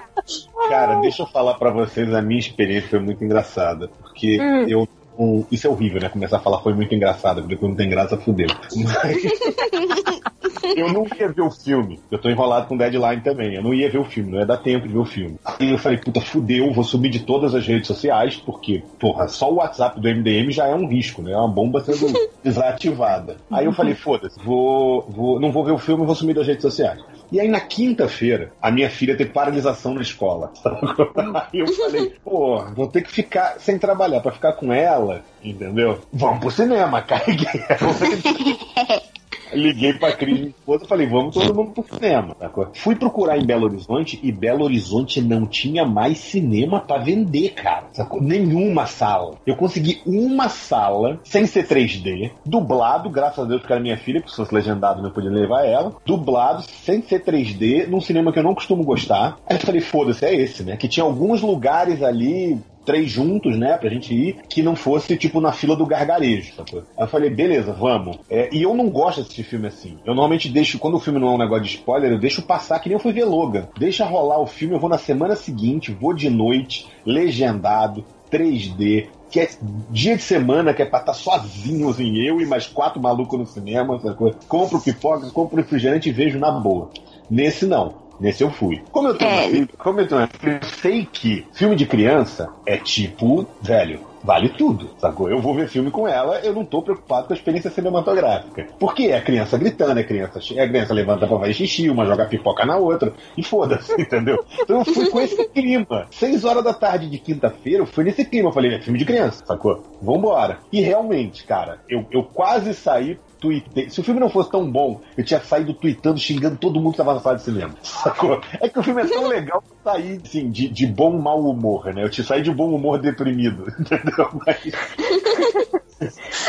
Cara, 0.68 1.00
deixa 1.00 1.22
eu 1.22 1.26
falar 1.26 1.54
pra 1.54 1.70
vocês, 1.72 2.12
a 2.14 2.22
minha 2.22 2.38
experiência 2.38 2.88
foi 2.90 3.00
muito 3.00 3.24
engraçada. 3.24 3.88
Porque 3.88 4.40
Hum. 4.40 4.66
eu. 4.68 4.88
Um- 5.18 5.44
isso 5.50 5.66
é 5.66 5.70
horrível, 5.70 6.00
né? 6.00 6.08
Começar 6.08 6.36
a 6.36 6.40
falar 6.40 6.60
foi 6.60 6.72
muito 6.74 6.94
engraçado, 6.94 7.42
porque 7.42 7.56
quando 7.56 7.76
tem 7.76 7.88
graça, 7.88 8.16
fudeu. 8.16 8.48
Mas. 8.76 9.22
eu 10.76 10.92
não 10.92 11.04
ia 11.18 11.28
ver 11.28 11.42
o 11.42 11.50
filme. 11.50 12.00
Eu 12.10 12.18
tô 12.18 12.28
enrolado 12.28 12.66
com 12.66 12.76
deadline 12.76 13.20
também. 13.22 13.54
Eu 13.54 13.62
não 13.62 13.74
ia 13.74 13.90
ver 13.90 13.98
o 13.98 14.04
filme, 14.04 14.30
não 14.32 14.38
ia 14.38 14.46
dar 14.46 14.58
tempo 14.58 14.86
de 14.86 14.92
ver 14.92 14.98
o 15.00 15.04
filme. 15.04 15.36
Aí 15.44 15.70
eu 15.70 15.78
falei, 15.78 15.98
puta, 15.98 16.20
fudeu, 16.20 16.72
vou 16.72 16.84
subir 16.84 17.10
de 17.10 17.20
todas 17.20 17.54
as 17.54 17.66
redes 17.66 17.86
sociais, 17.86 18.36
porque, 18.36 18.82
porra, 18.98 19.28
só 19.28 19.50
o 19.50 19.56
WhatsApp 19.56 20.00
do 20.00 20.08
MDM 20.08 20.50
já 20.50 20.66
é 20.66 20.74
um 20.74 20.88
risco, 20.88 21.22
né? 21.22 21.32
É 21.32 21.36
uma 21.36 21.48
bomba 21.48 21.80
sendo 21.80 22.12
desativada. 22.42 23.36
Aí 23.50 23.64
eu 23.66 23.72
falei, 23.72 23.94
foda-se, 23.94 24.38
vou, 24.42 25.02
vou, 25.08 25.40
não 25.40 25.52
vou 25.52 25.64
ver 25.64 25.72
o 25.72 25.78
filme, 25.78 26.04
vou 26.06 26.14
sumir 26.14 26.34
das 26.34 26.46
redes 26.46 26.62
sociais. 26.62 27.00
E 27.32 27.40
aí 27.40 27.48
na 27.48 27.60
quinta-feira, 27.60 28.52
a 28.60 28.70
minha 28.70 28.90
filha 28.90 29.16
teve 29.16 29.30
paralisação 29.30 29.94
na 29.94 30.02
escola. 30.02 30.52
Aí 31.50 31.60
eu 31.60 31.66
falei, 31.68 32.14
pô, 32.22 32.62
vou 32.74 32.86
ter 32.88 33.02
que 33.02 33.10
ficar 33.10 33.58
sem 33.58 33.78
trabalhar 33.78 34.20
pra 34.20 34.32
ficar 34.32 34.52
com 34.52 34.70
ela, 34.70 35.24
entendeu? 35.42 35.98
Vamos 36.12 36.40
pro 36.40 36.50
cinema, 36.50 37.00
ela. 37.00 37.22
Liguei 39.54 39.92
pra 39.94 40.12
Cris, 40.12 40.38
minha 40.38 40.50
esposa, 40.50 40.84
falei, 40.86 41.06
vamos 41.06 41.34
todo 41.34 41.54
mundo 41.54 41.72
pro 41.72 41.94
cinema. 41.94 42.36
Fui 42.74 42.94
procurar 42.94 43.38
em 43.38 43.44
Belo 43.44 43.64
Horizonte 43.64 44.18
e 44.22 44.32
Belo 44.32 44.64
Horizonte 44.64 45.20
não 45.20 45.46
tinha 45.46 45.84
mais 45.84 46.18
cinema 46.18 46.80
pra 46.80 46.98
vender, 46.98 47.50
cara. 47.50 47.86
sacou? 47.92 48.22
Nenhuma 48.22 48.86
sala. 48.86 49.36
Eu 49.46 49.56
consegui 49.56 50.00
uma 50.06 50.48
sala, 50.48 51.20
sem 51.24 51.46
ser 51.46 51.66
3D, 51.66 52.30
dublado, 52.44 53.10
graças 53.10 53.44
a 53.44 53.48
Deus, 53.48 53.60
porque 53.60 53.72
era 53.72 53.82
minha 53.82 53.96
filha, 53.96 54.20
porque 54.20 54.30
se 54.30 54.36
fosse 54.36 54.54
legendado 54.54 55.02
não 55.02 55.10
podia 55.10 55.30
levar 55.30 55.64
ela, 55.64 55.94
dublado, 56.04 56.62
sem 56.62 57.02
ser 57.02 57.24
3D, 57.24 57.86
num 57.88 58.00
cinema 58.00 58.32
que 58.32 58.38
eu 58.38 58.44
não 58.44 58.54
costumo 58.54 58.84
gostar. 58.84 59.36
Aí 59.46 59.56
eu 59.56 59.60
falei, 59.60 59.80
foda-se, 59.80 60.24
é 60.24 60.34
esse, 60.34 60.62
né? 60.62 60.76
Que 60.76 60.88
tinha 60.88 61.04
alguns 61.04 61.40
lugares 61.42 62.02
ali 62.02 62.58
três 62.84 63.10
juntos, 63.10 63.56
né, 63.58 63.76
pra 63.76 63.90
gente 63.90 64.14
ir, 64.14 64.36
que 64.48 64.62
não 64.62 64.76
fosse, 64.76 65.16
tipo, 65.16 65.40
na 65.40 65.52
fila 65.52 65.76
do 65.76 65.86
gargarejo, 65.86 66.54
sacou? 66.54 66.80
Aí 66.96 67.04
eu 67.04 67.08
falei, 67.08 67.30
beleza, 67.30 67.72
vamos. 67.72 68.18
É, 68.28 68.48
e 68.52 68.62
eu 68.62 68.74
não 68.74 68.88
gosto 68.88 69.16
de 69.16 69.22
assistir 69.22 69.44
filme 69.44 69.68
assim. 69.68 69.98
Eu 70.04 70.14
normalmente 70.14 70.48
deixo, 70.48 70.78
quando 70.78 70.94
o 70.94 71.00
filme 71.00 71.18
não 71.18 71.28
é 71.28 71.30
um 71.32 71.38
negócio 71.38 71.64
de 71.64 71.76
spoiler, 71.76 72.12
eu 72.12 72.18
deixo 72.18 72.42
passar, 72.42 72.78
que 72.78 72.88
nem 72.88 72.96
eu 72.96 73.02
fui 73.02 73.12
ver 73.12 73.24
Logan. 73.24 73.68
Deixa 73.78 74.04
rolar 74.04 74.40
o 74.40 74.46
filme, 74.46 74.74
eu 74.74 74.80
vou 74.80 74.90
na 74.90 74.98
semana 74.98 75.36
seguinte, 75.36 75.92
vou 75.92 76.12
de 76.12 76.28
noite, 76.28 76.86
legendado, 77.04 78.04
3D, 78.30 79.08
que 79.30 79.40
é 79.40 79.48
dia 79.90 80.16
de 80.16 80.22
semana, 80.22 80.74
que 80.74 80.82
é 80.82 80.84
pra 80.84 81.00
estar 81.00 81.14
sozinho, 81.14 81.88
assim, 81.88 82.18
eu 82.18 82.40
e 82.40 82.46
mais 82.46 82.66
quatro 82.66 83.00
malucos 83.00 83.38
no 83.38 83.46
cinema, 83.46 83.98
sacou? 83.98 84.34
Compro 84.48 84.80
pipoca, 84.80 85.30
compro 85.30 85.56
refrigerante 85.56 86.08
e 86.08 86.12
vejo 86.12 86.38
na 86.38 86.50
boa. 86.50 86.90
Nesse 87.30 87.64
não. 87.66 88.01
Nesse 88.20 88.42
eu 88.42 88.50
fui. 88.50 88.80
Como 88.92 89.08
eu 89.08 89.14
tenho 89.16 89.30
É. 89.30 89.34
uma 89.42 89.50
filha, 89.50 89.68
como 89.78 90.00
eu 90.00 90.06
tenho 90.08 90.20
eu 90.22 90.62
sei 90.80 91.06
que 91.10 91.46
filme 91.52 91.74
de 91.76 91.86
criança 91.86 92.48
é 92.66 92.76
tipo, 92.76 93.46
velho, 93.60 94.00
vale 94.22 94.48
tudo, 94.50 94.90
sacou? 94.98 95.28
Eu 95.28 95.40
vou 95.40 95.54
ver 95.54 95.66
filme 95.68 95.90
com 95.90 96.06
ela, 96.06 96.38
eu 96.40 96.52
não 96.54 96.64
tô 96.64 96.82
preocupado 96.82 97.26
com 97.26 97.32
a 97.32 97.36
experiência 97.36 97.70
cinematográfica. 97.70 98.66
Porque 98.78 99.04
é 99.08 99.16
a 99.16 99.22
criança 99.22 99.58
gritando, 99.58 99.98
é 99.98 100.02
a 100.02 100.06
criança, 100.06 100.38
é 100.54 100.62
a 100.62 100.68
criança 100.68 100.94
levanta 100.94 101.26
pra 101.26 101.38
fazer 101.38 101.54
xixi, 101.54 101.88
uma 101.90 102.06
joga 102.06 102.26
pipoca 102.26 102.64
na 102.64 102.76
outra, 102.76 103.12
e 103.36 103.42
foda-se, 103.42 103.92
entendeu? 104.00 104.44
Então 104.60 104.78
eu 104.78 104.84
fui 104.84 105.10
com 105.10 105.20
esse 105.20 105.44
clima. 105.50 106.06
Seis 106.10 106.44
horas 106.44 106.62
da 106.62 106.72
tarde 106.74 107.08
de 107.10 107.18
quinta-feira, 107.18 107.80
eu 107.82 107.86
fui 107.86 108.04
nesse 108.04 108.24
clima. 108.24 108.48
Eu 108.50 108.52
falei, 108.52 108.74
é 108.74 108.80
filme 108.80 108.98
de 108.98 109.04
criança, 109.04 109.44
sacou? 109.44 109.82
Vambora. 110.00 110.58
E 110.72 110.80
realmente, 110.80 111.44
cara, 111.44 111.80
eu, 111.88 112.04
eu 112.12 112.22
quase 112.22 112.72
saí 112.74 113.18
tuitei. 113.42 113.90
Se 113.90 114.00
o 114.00 114.04
filme 114.04 114.20
não 114.20 114.30
fosse 114.30 114.50
tão 114.50 114.70
bom, 114.70 115.00
eu 115.18 115.24
tinha 115.24 115.40
saído 115.40 115.74
tweetando, 115.74 116.18
xingando 116.18 116.56
todo 116.56 116.80
mundo 116.80 116.92
que 116.92 116.98
tava 116.98 117.14
na 117.14 117.20
sala 117.20 117.36
de 117.36 117.42
cinema. 117.42 117.74
Sacou? 117.82 118.40
É 118.60 118.68
que 118.68 118.78
o 118.78 118.82
filme 118.82 119.02
é 119.02 119.06
tão 119.06 119.26
legal 119.26 119.60
que 119.60 119.72
eu 119.72 119.92
saí, 119.92 120.20
assim, 120.24 120.48
de, 120.48 120.68
de 120.68 120.86
bom 120.86 121.18
mau 121.18 121.40
humor, 121.40 121.92
né? 121.92 122.04
Eu 122.04 122.10
te 122.10 122.22
saí 122.22 122.40
de 122.40 122.52
bom 122.52 122.72
humor 122.72 123.00
deprimido, 123.00 123.66
entendeu? 123.78 124.28
Mas, 124.46 124.62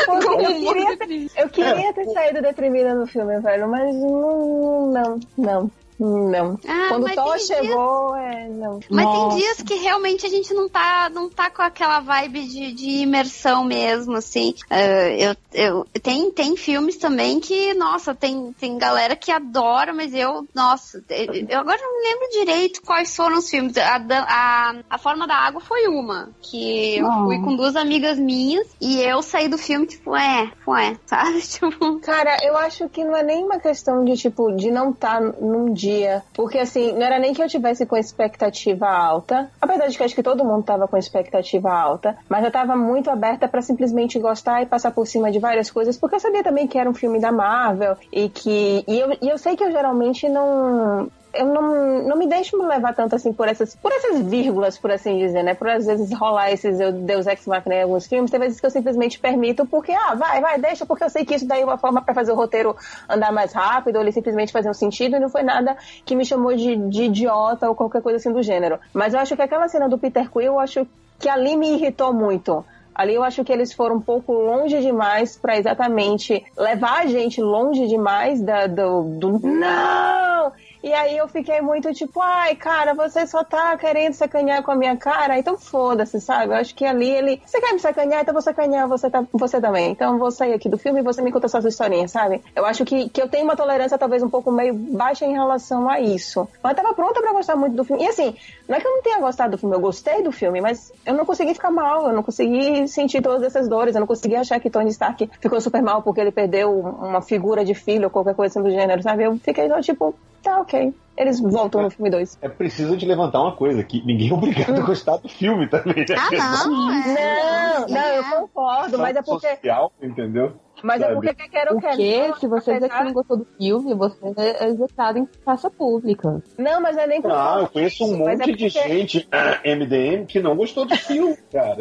Pô, 0.06 0.14
eu, 0.40 0.54
queria 0.54 0.96
ter, 0.96 1.30
eu 1.36 1.48
queria 1.48 1.92
ter 1.92 2.04
saído 2.10 2.42
deprimida 2.42 2.94
no 2.94 3.06
filme, 3.06 3.40
velho, 3.40 3.68
mas 3.68 3.94
não, 3.94 4.92
não, 4.92 5.20
não, 5.36 5.70
não. 5.98 6.58
Ah, 6.66 6.86
Quando 6.88 7.06
o 7.06 7.14
Thor 7.14 7.24
tem 7.24 7.36
dias- 7.36 7.46
chegou, 7.46 8.16
é, 8.16 8.48
não. 8.48 8.80
Mas 8.90 9.04
Nossa. 9.04 9.28
tem 9.28 9.38
dias 9.38 9.62
que 9.62 9.74
realmente 9.74 10.26
a 10.26 10.28
gente 10.28 10.52
não 10.52 10.68
tá, 10.68 11.08
não 11.12 11.28
tá 11.30 11.50
com 11.50 11.62
aquela 11.62 12.00
vibe 12.00 12.44
de, 12.46 12.72
de 12.72 12.88
imersão 13.02 13.64
mesmo, 13.64 14.16
assim. 14.16 14.54
Ah, 14.68 14.80
eu, 15.08 15.36
eu, 15.52 15.86
tem, 16.02 16.30
tem 16.30 16.56
filmes 16.56 16.96
também 16.96 17.38
que, 17.40 17.72
nossa, 17.74 18.14
tem, 18.14 18.52
tem 18.58 18.76
galera 18.76 19.14
que 19.14 19.30
adora, 19.30 19.92
mas 19.92 20.12
eu, 20.12 20.46
nossa, 20.54 21.02
eu, 21.08 21.32
eu 21.48 21.58
agora 21.60 21.78
não 21.80 22.00
me 22.00 22.08
lembro 22.08 22.28
direito 22.30 22.82
quais 22.82 23.14
foram 23.14 23.38
os 23.38 23.48
filmes. 23.48 23.76
A, 23.76 23.96
a, 24.28 24.74
a 24.90 24.98
Forma 24.98 25.26
da 25.26 25.36
Água 25.36 25.60
foi 25.60 25.86
uma, 25.86 26.30
que 26.42 26.96
eu 26.98 27.06
Ah. 27.06 27.24
fui 27.24 27.38
com 27.40 27.54
duas 27.56 27.76
amigas 27.76 28.18
minhas 28.18 28.66
e 28.80 29.00
eu 29.00 29.22
saí 29.22 29.48
do 29.48 29.56
filme, 29.58 29.86
tipo, 29.86 30.14
é, 30.16 30.50
é, 30.80 30.96
sabe? 31.06 31.40
Tipo, 31.40 32.00
Cara, 32.00 32.36
eu 32.42 32.56
acho 32.56 32.88
que 32.88 33.04
não 33.04 33.16
é 33.16 33.22
nem 33.22 33.44
uma 33.44 33.58
questão 33.60 34.04
de, 34.04 34.16
tipo, 34.16 34.50
de 34.52 34.70
não 34.70 34.90
estar 34.90 35.20
num 35.20 35.72
dia. 35.72 35.83
Porque, 36.32 36.58
assim, 36.58 36.92
não 36.92 37.02
era 37.02 37.18
nem 37.18 37.32
que 37.32 37.42
eu 37.42 37.48
tivesse 37.48 37.86
com 37.86 37.96
expectativa 37.96 38.88
alta. 38.88 39.50
Apesar 39.60 39.86
de 39.86 39.96
que 39.96 40.02
eu 40.02 40.06
acho 40.06 40.14
que 40.14 40.22
todo 40.22 40.44
mundo 40.44 40.64
tava 40.64 40.88
com 40.88 40.96
expectativa 40.96 41.72
alta. 41.72 42.16
Mas 42.28 42.44
eu 42.44 42.50
tava 42.50 42.76
muito 42.76 43.10
aberta 43.10 43.48
pra 43.48 43.62
simplesmente 43.62 44.18
gostar 44.18 44.62
e 44.62 44.66
passar 44.66 44.90
por 44.90 45.06
cima 45.06 45.30
de 45.30 45.38
várias 45.38 45.70
coisas. 45.70 45.96
Porque 45.96 46.16
eu 46.16 46.20
sabia 46.20 46.42
também 46.42 46.66
que 46.66 46.78
era 46.78 46.88
um 46.88 46.94
filme 46.94 47.20
da 47.20 47.32
Marvel. 47.32 47.96
E 48.12 48.28
que. 48.28 48.84
E 48.86 48.98
eu, 48.98 49.16
e 49.20 49.28
eu 49.28 49.38
sei 49.38 49.56
que 49.56 49.64
eu 49.64 49.70
geralmente 49.70 50.28
não 50.28 51.08
eu 51.34 51.46
não, 51.46 52.02
não 52.08 52.16
me 52.16 52.26
deixo 52.26 52.56
me 52.58 52.64
levar 52.66 52.94
tanto 52.94 53.14
assim 53.14 53.32
por 53.32 53.48
essas, 53.48 53.74
por 53.76 53.90
essas 53.92 54.20
vírgulas, 54.20 54.78
por 54.78 54.90
assim 54.90 55.18
dizer, 55.18 55.42
né? 55.42 55.54
Por 55.54 55.68
às 55.68 55.86
vezes 55.86 56.12
rolar 56.12 56.50
esses 56.52 56.80
eu- 56.80 56.92
Deus 56.92 57.26
Ex 57.26 57.46
Machina 57.46 57.74
em 57.74 57.82
alguns 57.82 58.06
filmes, 58.06 58.30
tem 58.30 58.40
vezes 58.40 58.60
que 58.60 58.66
eu 58.66 58.70
simplesmente 58.70 59.18
permito 59.18 59.66
porque, 59.66 59.92
ah, 59.92 60.14
vai, 60.14 60.40
vai, 60.40 60.58
deixa, 60.58 60.86
porque 60.86 61.04
eu 61.04 61.10
sei 61.10 61.24
que 61.24 61.34
isso 61.34 61.46
daí 61.46 61.62
é 61.62 61.64
uma 61.64 61.78
forma 61.78 62.00
pra 62.02 62.14
fazer 62.14 62.32
o 62.32 62.34
roteiro 62.34 62.76
andar 63.08 63.32
mais 63.32 63.52
rápido, 63.52 63.96
ou 63.96 64.02
ele 64.02 64.12
simplesmente 64.12 64.52
fazer 64.52 64.70
um 64.70 64.74
sentido, 64.74 65.16
e 65.16 65.20
não 65.20 65.28
foi 65.28 65.42
nada 65.42 65.76
que 66.04 66.14
me 66.14 66.24
chamou 66.24 66.54
de, 66.54 66.76
de 66.76 67.04
idiota 67.04 67.68
ou 67.68 67.74
qualquer 67.74 68.02
coisa 68.02 68.16
assim 68.18 68.32
do 68.32 68.42
gênero. 68.42 68.78
Mas 68.92 69.14
eu 69.14 69.20
acho 69.20 69.34
que 69.36 69.42
aquela 69.42 69.68
cena 69.68 69.88
do 69.88 69.98
Peter 69.98 70.30
Quill, 70.30 70.42
eu 70.42 70.60
acho 70.60 70.86
que 71.18 71.28
ali 71.28 71.56
me 71.56 71.74
irritou 71.74 72.12
muito. 72.12 72.64
Ali 72.94 73.14
eu 73.14 73.24
acho 73.24 73.42
que 73.42 73.52
eles 73.52 73.72
foram 73.72 73.96
um 73.96 74.00
pouco 74.00 74.32
longe 74.32 74.80
demais 74.80 75.36
pra 75.36 75.56
exatamente 75.58 76.44
levar 76.56 77.00
a 77.00 77.06
gente 77.06 77.40
longe 77.40 77.88
demais 77.88 78.40
da, 78.40 78.68
do, 78.68 79.02
do 79.02 79.40
não! 79.40 80.52
E 80.84 80.92
aí 80.92 81.16
eu 81.16 81.26
fiquei 81.26 81.62
muito 81.62 81.94
tipo, 81.94 82.20
ai, 82.20 82.54
cara, 82.54 82.92
você 82.92 83.26
só 83.26 83.42
tá 83.42 83.74
querendo 83.78 84.12
sacanear 84.12 84.62
com 84.62 84.70
a 84.70 84.76
minha 84.76 84.94
cara, 84.98 85.38
então 85.38 85.56
foda-se, 85.56 86.20
sabe? 86.20 86.52
Eu 86.52 86.56
acho 86.56 86.74
que 86.74 86.84
ali 86.84 87.08
ele. 87.08 87.40
Você 87.46 87.58
quer 87.58 87.72
me 87.72 87.78
sacanear, 87.78 88.20
então 88.20 88.34
vou 88.34 88.42
sacanear 88.42 88.86
você, 88.86 89.08
tá, 89.08 89.24
você 89.32 89.58
também. 89.62 89.92
Então 89.92 90.18
vou 90.18 90.30
sair 90.30 90.52
aqui 90.52 90.68
do 90.68 90.76
filme 90.76 91.00
e 91.00 91.02
você 91.02 91.22
me 91.22 91.32
conta 91.32 91.48
suas 91.48 91.64
historinhas, 91.64 92.10
sabe? 92.10 92.42
Eu 92.54 92.66
acho 92.66 92.84
que, 92.84 93.08
que 93.08 93.22
eu 93.22 93.30
tenho 93.30 93.44
uma 93.44 93.56
tolerância 93.56 93.96
talvez 93.96 94.22
um 94.22 94.28
pouco 94.28 94.52
meio 94.52 94.74
baixa 94.74 95.24
em 95.24 95.32
relação 95.32 95.88
a 95.88 96.00
isso. 96.00 96.46
Mas 96.62 96.72
eu 96.72 96.82
tava 96.82 96.94
pronta 96.94 97.18
pra 97.22 97.32
gostar 97.32 97.56
muito 97.56 97.76
do 97.76 97.84
filme. 97.84 98.04
E 98.04 98.08
assim, 98.08 98.36
não 98.68 98.76
é 98.76 98.80
que 98.80 98.86
eu 98.86 98.92
não 98.92 99.00
tenha 99.02 99.20
gostado 99.20 99.52
do 99.52 99.58
filme, 99.58 99.74
eu 99.74 99.80
gostei 99.80 100.22
do 100.22 100.32
filme, 100.32 100.60
mas 100.60 100.92
eu 101.06 101.14
não 101.14 101.24
consegui 101.24 101.54
ficar 101.54 101.70
mal, 101.70 102.08
eu 102.08 102.12
não 102.12 102.22
consegui 102.22 102.86
sentir 102.88 103.22
todas 103.22 103.42
essas 103.42 103.66
dores, 103.70 103.94
eu 103.94 104.00
não 104.00 104.06
consegui 104.06 104.36
achar 104.36 104.60
que 104.60 104.68
Tony 104.68 104.90
Stark 104.90 105.30
ficou 105.40 105.62
super 105.62 105.80
mal 105.80 106.02
porque 106.02 106.20
ele 106.20 106.30
perdeu 106.30 106.78
uma 106.78 107.22
figura 107.22 107.64
de 107.64 107.72
filho 107.74 108.04
ou 108.04 108.10
qualquer 108.10 108.34
coisa 108.34 108.52
assim 108.52 108.68
do 108.68 108.70
gênero, 108.70 109.02
sabe? 109.02 109.24
Eu 109.24 109.38
fiquei 109.38 109.66
só 109.66 109.80
tipo, 109.80 110.14
tá 110.44 110.60
ok. 110.60 110.94
Eles 111.16 111.40
voltam 111.40 111.82
no 111.82 111.90
filme 111.90 112.10
2. 112.10 112.38
É 112.42 112.48
preciso 112.48 112.96
de 112.96 113.06
levantar 113.06 113.40
uma 113.40 113.54
coisa, 113.56 113.82
que 113.84 114.04
ninguém 114.04 114.30
é 114.30 114.34
obrigado 114.34 114.76
a 114.76 114.80
gostar 114.84 115.16
do 115.16 115.28
filme 115.28 115.68
também. 115.68 116.04
né? 116.08 116.16
Ah, 116.40 116.66
não. 116.66 116.92
é. 117.16 117.78
Não, 117.80 117.88
não, 117.88 118.06
eu 118.08 118.24
concordo, 118.24 118.98
mas 118.98 119.16
é 119.16 119.22
porque. 119.22 119.48
Social, 119.48 119.92
entendeu? 120.02 120.54
Mas 120.84 121.00
é 121.00 121.04
Sabe? 121.06 121.14
porque 121.14 121.34
quer 121.34 121.48
queira 121.48 121.72
ou 121.72 121.80
quer 121.80 121.88
Porque 121.88 122.28
não, 122.28 122.36
se 122.36 122.46
você 122.46 122.74
dizer 122.74 122.88
que 122.88 122.94
apesar- 122.94 123.04
não 123.06 123.12
gostou 123.14 123.36
do 123.38 123.46
filme, 123.56 123.94
você 123.94 124.18
é 124.36 124.68
executado 124.68 125.18
em 125.18 125.24
praça 125.42 125.70
pública. 125.70 126.42
Não, 126.58 126.80
mas 126.82 126.96
é 126.98 127.06
nem 127.06 127.22
por 127.22 127.30
Ah, 127.32 127.56
eu 127.60 127.68
conheço 127.68 128.04
um 128.04 128.10
mas 128.10 128.18
monte 128.18 128.42
é 128.42 128.44
de 128.44 128.50
porque- 128.52 128.68
gente 128.68 129.28
ah, 129.32 129.60
MDM 129.64 130.26
que 130.26 130.40
não 130.40 130.54
gostou 130.54 130.84
do 130.84 130.94
filme, 130.94 131.36
cara. 131.50 131.76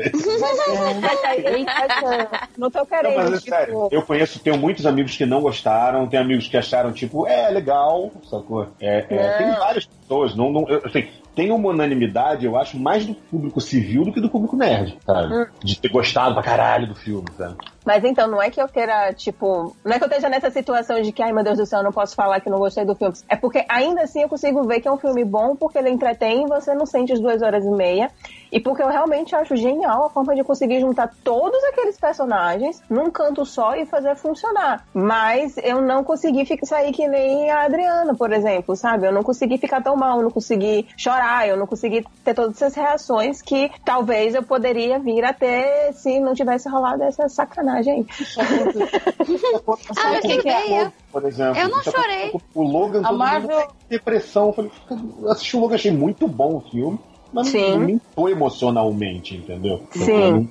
Mas 1.02 1.24
aí, 1.26 1.66
mas, 1.66 2.30
não 2.58 2.72
tô 2.72 2.80
Não, 2.80 2.86
querendo, 2.86 3.16
mas 3.16 3.34
é 3.34 3.38
tipo, 3.38 3.50
sério, 3.50 3.88
eu 3.92 4.02
conheço, 4.04 4.40
tenho 4.40 4.58
muitos 4.58 4.86
amigos 4.86 5.18
que 5.18 5.26
não 5.26 5.42
gostaram, 5.42 6.08
tem 6.08 6.20
amigos 6.20 6.48
que 6.48 6.56
acharam, 6.58 6.92
tipo, 6.94 7.28
é 7.28 7.50
legal, 7.50 8.10
sacou? 8.30 8.68
É, 8.80 9.06
é, 9.10 9.30
Não. 9.32 9.38
tem 9.38 9.60
várias 9.60 9.86
pessoas, 9.86 10.36
não, 10.36 10.50
não, 10.52 10.68
eu, 10.70 10.82
assim, 10.86 11.08
tem 11.36 11.52
uma 11.52 11.70
unanimidade, 11.70 12.46
eu 12.46 12.56
acho, 12.58 12.78
mais 12.80 13.06
do 13.06 13.14
público 13.16 13.60
civil 13.60 14.06
do 14.06 14.14
que 14.14 14.22
do 14.22 14.30
público 14.30 14.56
nerd, 14.56 14.98
sabe? 15.06 15.34
Hum. 15.34 15.46
De 15.64 15.80
ter 15.80 15.90
gostado 15.90 16.34
pra 16.36 16.44
caralho 16.44 16.88
do 16.88 16.96
filme, 16.96 17.26
sabe? 17.38 17.56
Mas 17.86 18.04
então, 18.04 18.28
não 18.28 18.42
é 18.42 18.50
que 18.50 18.62
eu 18.62 18.68
queira, 18.68 19.14
tipo. 19.14 19.76
Não 19.84 19.94
é 19.94 19.98
que 19.98 20.04
eu 20.04 20.08
esteja 20.08 20.30
nessa 20.30 20.50
situação 20.50 21.02
de 21.02 21.12
que, 21.12 21.22
ai 21.22 21.32
meu 21.32 21.44
Deus 21.44 21.58
do 21.58 21.66
céu, 21.66 21.80
eu 21.80 21.84
não 21.84 21.92
posso 21.92 22.16
falar 22.16 22.40
que 22.40 22.50
não 22.50 22.58
gostei 22.58 22.86
do 22.86 22.96
filme. 22.96 23.14
É 23.28 23.36
porque 23.36 23.66
ainda 23.68 24.02
assim 24.02 24.22
eu 24.22 24.30
consigo 24.30 24.64
ver 24.64 24.80
que 24.80 24.88
é 24.88 24.92
um 24.92 24.98
filme 24.98 25.24
bom, 25.24 25.56
porque 25.56 25.78
ele 25.78 25.90
entretém 25.90 26.46
você 26.46 26.74
não 26.74 26.86
sente 26.86 27.14
as 27.14 27.20
duas 27.20 27.42
horas 27.42 27.66
e 27.66 27.70
meia. 27.70 28.10
E 28.52 28.60
porque 28.60 28.84
eu 28.84 28.88
realmente 28.88 29.36
acho 29.36 29.56
genial 29.56 30.06
a 30.06 30.10
forma 30.12 30.36
de 30.36 30.44
conseguir 30.44 30.80
juntar 30.80 31.12
todos 31.24 31.62
aqueles 31.64 32.00
personagens 32.00 32.82
num 32.88 33.10
canto 33.10 33.44
só 33.46 33.76
e 33.76 33.86
fazer 33.86 34.16
funcionar. 34.16 34.86
Mas 34.94 35.58
eu 35.58 35.82
não 35.82 36.04
consegui 36.04 36.46
sair 36.64 36.92
que 36.92 37.08
nem 37.08 37.50
a 37.50 37.64
Adriana, 37.64 38.14
por 38.14 38.32
exemplo, 38.32 38.76
sabe? 38.76 39.08
Eu 39.08 39.12
não 39.12 39.24
consegui 39.24 39.58
ficar 39.58 39.82
tão 39.82 39.96
mal, 39.96 40.18
eu 40.18 40.24
não 40.24 40.32
consegui 40.32 40.88
chorar, 40.96 41.48
eu 41.48 41.58
não 41.58 41.66
consegui 41.66 42.06
ter 42.24 42.36
todas 42.36 42.62
essas 42.62 42.76
reações 42.76 43.42
que 43.42 43.72
talvez 43.84 44.36
eu 44.36 44.44
poderia 44.44 45.00
vir 45.00 45.26
a 45.26 45.34
ter 45.34 45.92
se 45.94 46.20
não 46.20 46.36
tivesse 46.36 46.70
rolado 46.70 47.02
essa 47.04 47.28
sacanagem 47.28 47.73
aí. 47.76 48.06
Ah, 49.98 50.14
eu 50.16 50.22
fiquei 50.22 50.42
bem, 50.42 50.78
eu- 50.78 50.92
Por 51.12 51.26
exemplo, 51.26 51.60
eu 51.60 51.70
não 51.70 51.84
chorei. 51.84 52.32
O 52.54 52.64
Logan, 52.64 53.02
A 53.04 53.12
Marvel- 53.12 53.68
depressão. 53.90 54.48
Eu 54.48 54.54
falei, 54.54 54.72
eu 55.22 55.32
assisti 55.32 55.56
o 55.56 55.60
Logan, 55.60 55.76
achei 55.76 55.92
muito 55.92 56.28
bom 56.28 56.58
o 56.58 56.62
filme, 56.70 57.00
mas 57.32 57.48
Sim. 57.48 57.72
não 57.72 57.80
me 57.80 57.94
impõe 57.94 58.32
emocionalmente, 58.32 59.36
entendeu? 59.36 59.82
Sim. 59.92 60.50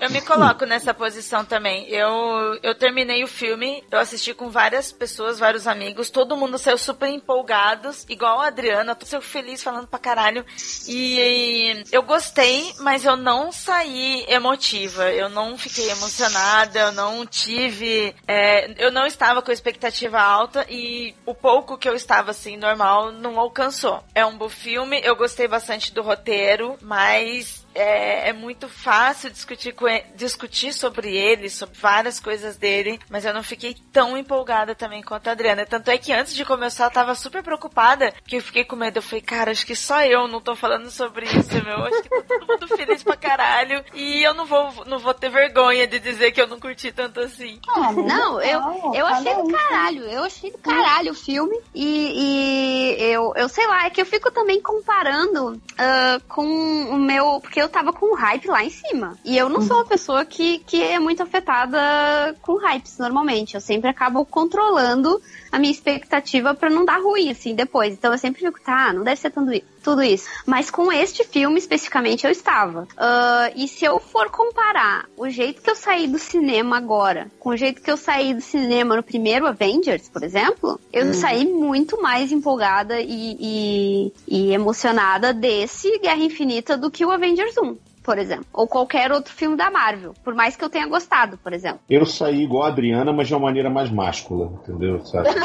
Eu 0.00 0.10
me 0.10 0.20
coloco 0.20 0.64
nessa 0.64 0.94
posição 0.94 1.44
também. 1.44 1.88
Eu, 1.88 2.58
eu 2.62 2.74
terminei 2.74 3.24
o 3.24 3.28
filme, 3.28 3.82
eu 3.90 3.98
assisti 3.98 4.32
com 4.32 4.48
várias 4.48 4.92
pessoas, 4.92 5.38
vários 5.38 5.66
amigos, 5.66 6.08
todo 6.08 6.36
mundo 6.36 6.56
saiu 6.56 6.78
super 6.78 7.08
empolgados, 7.08 8.06
igual 8.08 8.40
a 8.40 8.46
Adriana, 8.46 8.94
tô 8.94 9.04
super 9.04 9.22
feliz 9.22 9.62
falando 9.62 9.88
pra 9.88 9.98
caralho. 9.98 10.44
E, 10.86 11.84
eu 11.90 12.02
gostei, 12.02 12.72
mas 12.80 13.04
eu 13.04 13.16
não 13.16 13.50
saí 13.50 14.24
emotiva, 14.28 15.10
eu 15.10 15.28
não 15.28 15.58
fiquei 15.58 15.90
emocionada, 15.90 16.78
eu 16.78 16.92
não 16.92 17.26
tive. 17.26 18.14
é, 18.28 18.72
eu 18.78 18.92
não 18.92 19.06
estava 19.06 19.42
com 19.42 19.50
expectativa 19.50 20.20
alta 20.20 20.64
e 20.70 21.14
o 21.24 21.34
pouco 21.34 21.76
que 21.76 21.88
eu 21.88 21.94
estava 21.94 22.30
assim, 22.30 22.56
normal, 22.56 23.10
não 23.10 23.38
alcançou. 23.38 24.02
É 24.14 24.24
um 24.24 24.36
bom 24.36 24.48
filme, 24.48 25.00
eu 25.02 25.16
gostei 25.16 25.48
bastante 25.48 25.92
do 25.92 26.02
roteiro, 26.02 26.76
mas 26.80 27.65
é, 27.76 28.28
é 28.28 28.32
muito 28.32 28.68
fácil 28.68 29.30
discutir, 29.30 29.72
com 29.72 29.86
ele- 29.88 30.04
discutir 30.14 30.72
sobre 30.72 31.14
ele, 31.16 31.48
sobre 31.50 31.78
várias 31.78 32.18
coisas 32.20 32.56
dele, 32.56 32.98
mas 33.10 33.24
eu 33.24 33.34
não 33.34 33.42
fiquei 33.42 33.76
tão 33.92 34.16
empolgada 34.16 34.74
também 34.74 35.02
quanto 35.02 35.28
a 35.28 35.32
Adriana. 35.32 35.66
Tanto 35.66 35.90
é 35.90 35.98
que 35.98 36.12
antes 36.12 36.34
de 36.34 36.44
começar 36.44 36.84
eu 36.86 36.90
tava 36.90 37.14
super 37.14 37.42
preocupada, 37.42 38.12
que 38.26 38.36
eu 38.36 38.42
fiquei 38.42 38.64
com 38.64 38.76
medo. 38.76 38.98
Eu 38.98 39.02
falei, 39.02 39.20
cara, 39.20 39.50
acho 39.50 39.66
que 39.66 39.76
só 39.76 40.02
eu 40.04 40.26
não 40.28 40.40
tô 40.40 40.54
falando 40.56 40.90
sobre 40.90 41.26
isso, 41.26 41.62
meu. 41.64 41.84
Acho 41.84 42.02
que 42.02 42.08
tá 42.08 42.22
todo 42.28 42.46
mundo 42.48 42.68
feliz 42.68 43.02
pra 43.02 43.16
caralho. 43.16 43.84
E 43.94 44.22
eu 44.22 44.34
não 44.34 44.46
vou, 44.46 44.84
não 44.86 44.98
vou 44.98 45.12
ter 45.14 45.28
vergonha 45.30 45.86
de 45.86 45.98
dizer 45.98 46.32
que 46.32 46.40
eu 46.40 46.46
não 46.46 46.58
curti 46.58 46.90
tanto 46.92 47.20
assim. 47.20 47.60
Ah, 47.68 47.92
Não, 47.92 48.40
eu, 48.40 48.60
eu 48.94 49.06
achei 49.06 49.34
do 49.34 49.48
caralho. 49.52 50.02
Eu 50.04 50.24
achei 50.24 50.50
do 50.50 50.58
caralho 50.58 51.12
o 51.12 51.14
filme. 51.14 51.58
E, 51.74 52.96
e 52.98 53.02
eu, 53.12 53.32
eu 53.36 53.48
sei 53.48 53.66
lá, 53.66 53.86
é 53.86 53.90
que 53.90 54.00
eu 54.00 54.06
fico 54.06 54.30
também 54.30 54.60
comparando 54.62 55.60
ah, 55.78 56.18
com 56.28 56.44
o 56.46 56.96
meu. 56.96 57.40
Porque 57.40 57.60
eu 57.60 57.65
tava 57.68 57.92
com 57.92 58.14
hype 58.14 58.46
lá 58.48 58.64
em 58.64 58.70
cima. 58.70 59.16
E 59.24 59.36
eu 59.36 59.48
não 59.48 59.60
sou 59.62 59.76
uma 59.76 59.84
pessoa 59.84 60.24
que, 60.24 60.58
que 60.60 60.82
é 60.82 60.98
muito 60.98 61.22
afetada 61.22 62.34
com 62.42 62.56
hypes 62.56 62.98
normalmente. 62.98 63.54
Eu 63.54 63.60
sempre 63.60 63.88
acabo 63.90 64.24
controlando 64.24 65.20
a 65.52 65.58
minha 65.58 65.70
expectativa 65.72 66.54
pra 66.54 66.68
não 66.70 66.84
dar 66.84 67.00
ruim, 67.00 67.30
assim, 67.30 67.54
depois. 67.54 67.94
Então 67.94 68.12
eu 68.12 68.18
sempre 68.18 68.40
fico, 68.44 68.60
tá, 68.60 68.92
não 68.92 69.02
deve 69.04 69.20
ser 69.20 69.30
tudo, 69.30 69.52
i- 69.54 69.64
tudo 69.82 70.02
isso. 70.02 70.28
Mas 70.44 70.70
com 70.70 70.90
este 70.92 71.24
filme 71.24 71.58
especificamente 71.58 72.24
eu 72.26 72.30
estava. 72.32 72.86
Ah, 72.96 73.50
e 73.54 73.66
se 73.68 73.84
eu 73.84 73.98
for 73.98 74.30
comparar 74.30 75.06
o 75.16 75.28
jeito 75.28 75.62
que 75.62 75.70
eu 75.70 75.76
saí 75.76 76.06
do 76.06 76.18
cinema 76.18 76.76
agora 76.76 77.30
com 77.38 77.50
o 77.50 77.56
jeito 77.56 77.80
que 77.80 77.90
eu 77.90 77.96
saí 77.96 78.34
do 78.34 78.40
cinema 78.40 78.96
no 78.96 79.02
primeiro 79.02 79.46
Avengers, 79.46 80.08
por 80.08 80.22
exemplo, 80.24 80.80
eu 80.92 81.14
saí 81.14 81.46
muito 81.46 82.02
mais 82.02 82.32
empolgada 82.32 83.00
e, 83.00 83.36
e, 83.40 84.12
e 84.26 84.52
emocionada 84.52 85.32
desse 85.32 85.98
Guerra 86.00 86.18
Infinita 86.22 86.76
do 86.76 86.90
que 86.90 87.04
o 87.04 87.10
Avengers 87.10 87.55
1. 87.56 87.76
Por 88.02 88.18
exemplo, 88.18 88.46
ou 88.52 88.68
qualquer 88.68 89.10
outro 89.10 89.32
filme 89.34 89.56
da 89.56 89.68
Marvel, 89.68 90.14
por 90.22 90.32
mais 90.32 90.54
que 90.54 90.62
eu 90.64 90.70
tenha 90.70 90.86
gostado, 90.86 91.36
por 91.38 91.52
exemplo. 91.52 91.80
Eu 91.90 92.06
saí 92.06 92.44
igual 92.44 92.62
a 92.62 92.68
Adriana, 92.68 93.12
mas 93.12 93.26
de 93.26 93.34
uma 93.34 93.40
maneira 93.40 93.68
mais 93.68 93.90
máscula, 93.90 94.52
entendeu? 94.62 95.04
Sabe? 95.04 95.28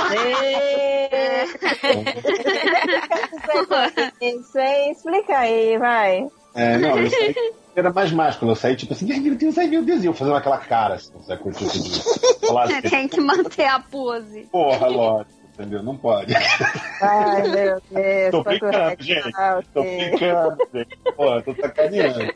Isso 4.22 4.60
aí, 4.60 4.92
explica 4.92 5.40
aí, 5.40 5.78
vai. 5.80 6.28
É, 6.54 6.78
não, 6.78 7.00
eu 7.00 7.10
saí 7.10 7.34
maneira 7.72 7.94
mais 7.94 8.12
máscula. 8.12 8.52
Eu 8.52 8.56
saí 8.56 8.76
tipo 8.76 8.94
assim, 8.94 9.12
ai 9.12 9.20
meu 9.20 9.36
Deus, 9.36 9.58
ai 9.58 9.68
meu 9.68 9.84
Deus, 9.84 10.04
e 10.04 10.06
eu 10.06 10.14
fazendo 10.14 10.36
aquela 10.36 10.58
cara, 10.58 10.96
assim, 10.96 11.12
sabe? 11.26 11.52
Tipo 11.52 11.72
de 11.72 12.48
falar 12.48 12.66
assim, 12.66 12.82
Tem 12.90 13.08
que 13.08 13.22
manter 13.22 13.66
a 13.66 13.80
pose. 13.80 14.48
porra, 14.52 14.88
lógico, 14.88 15.41
entendeu? 15.54 15.84
Não 15.84 15.98
pode. 15.98 16.34
Ai, 17.02 17.48
meu 17.48 17.82
Deus. 17.92 18.32
Tô 18.32 18.44
brincando, 18.44 19.04
gente. 19.04 19.26
recalque. 19.26 19.70
Tô 19.74 19.82
brincando, 19.82 20.58
gente. 20.74 20.98
Pô, 21.16 21.42
tô 21.42 21.56
sacaneando. 21.56 22.34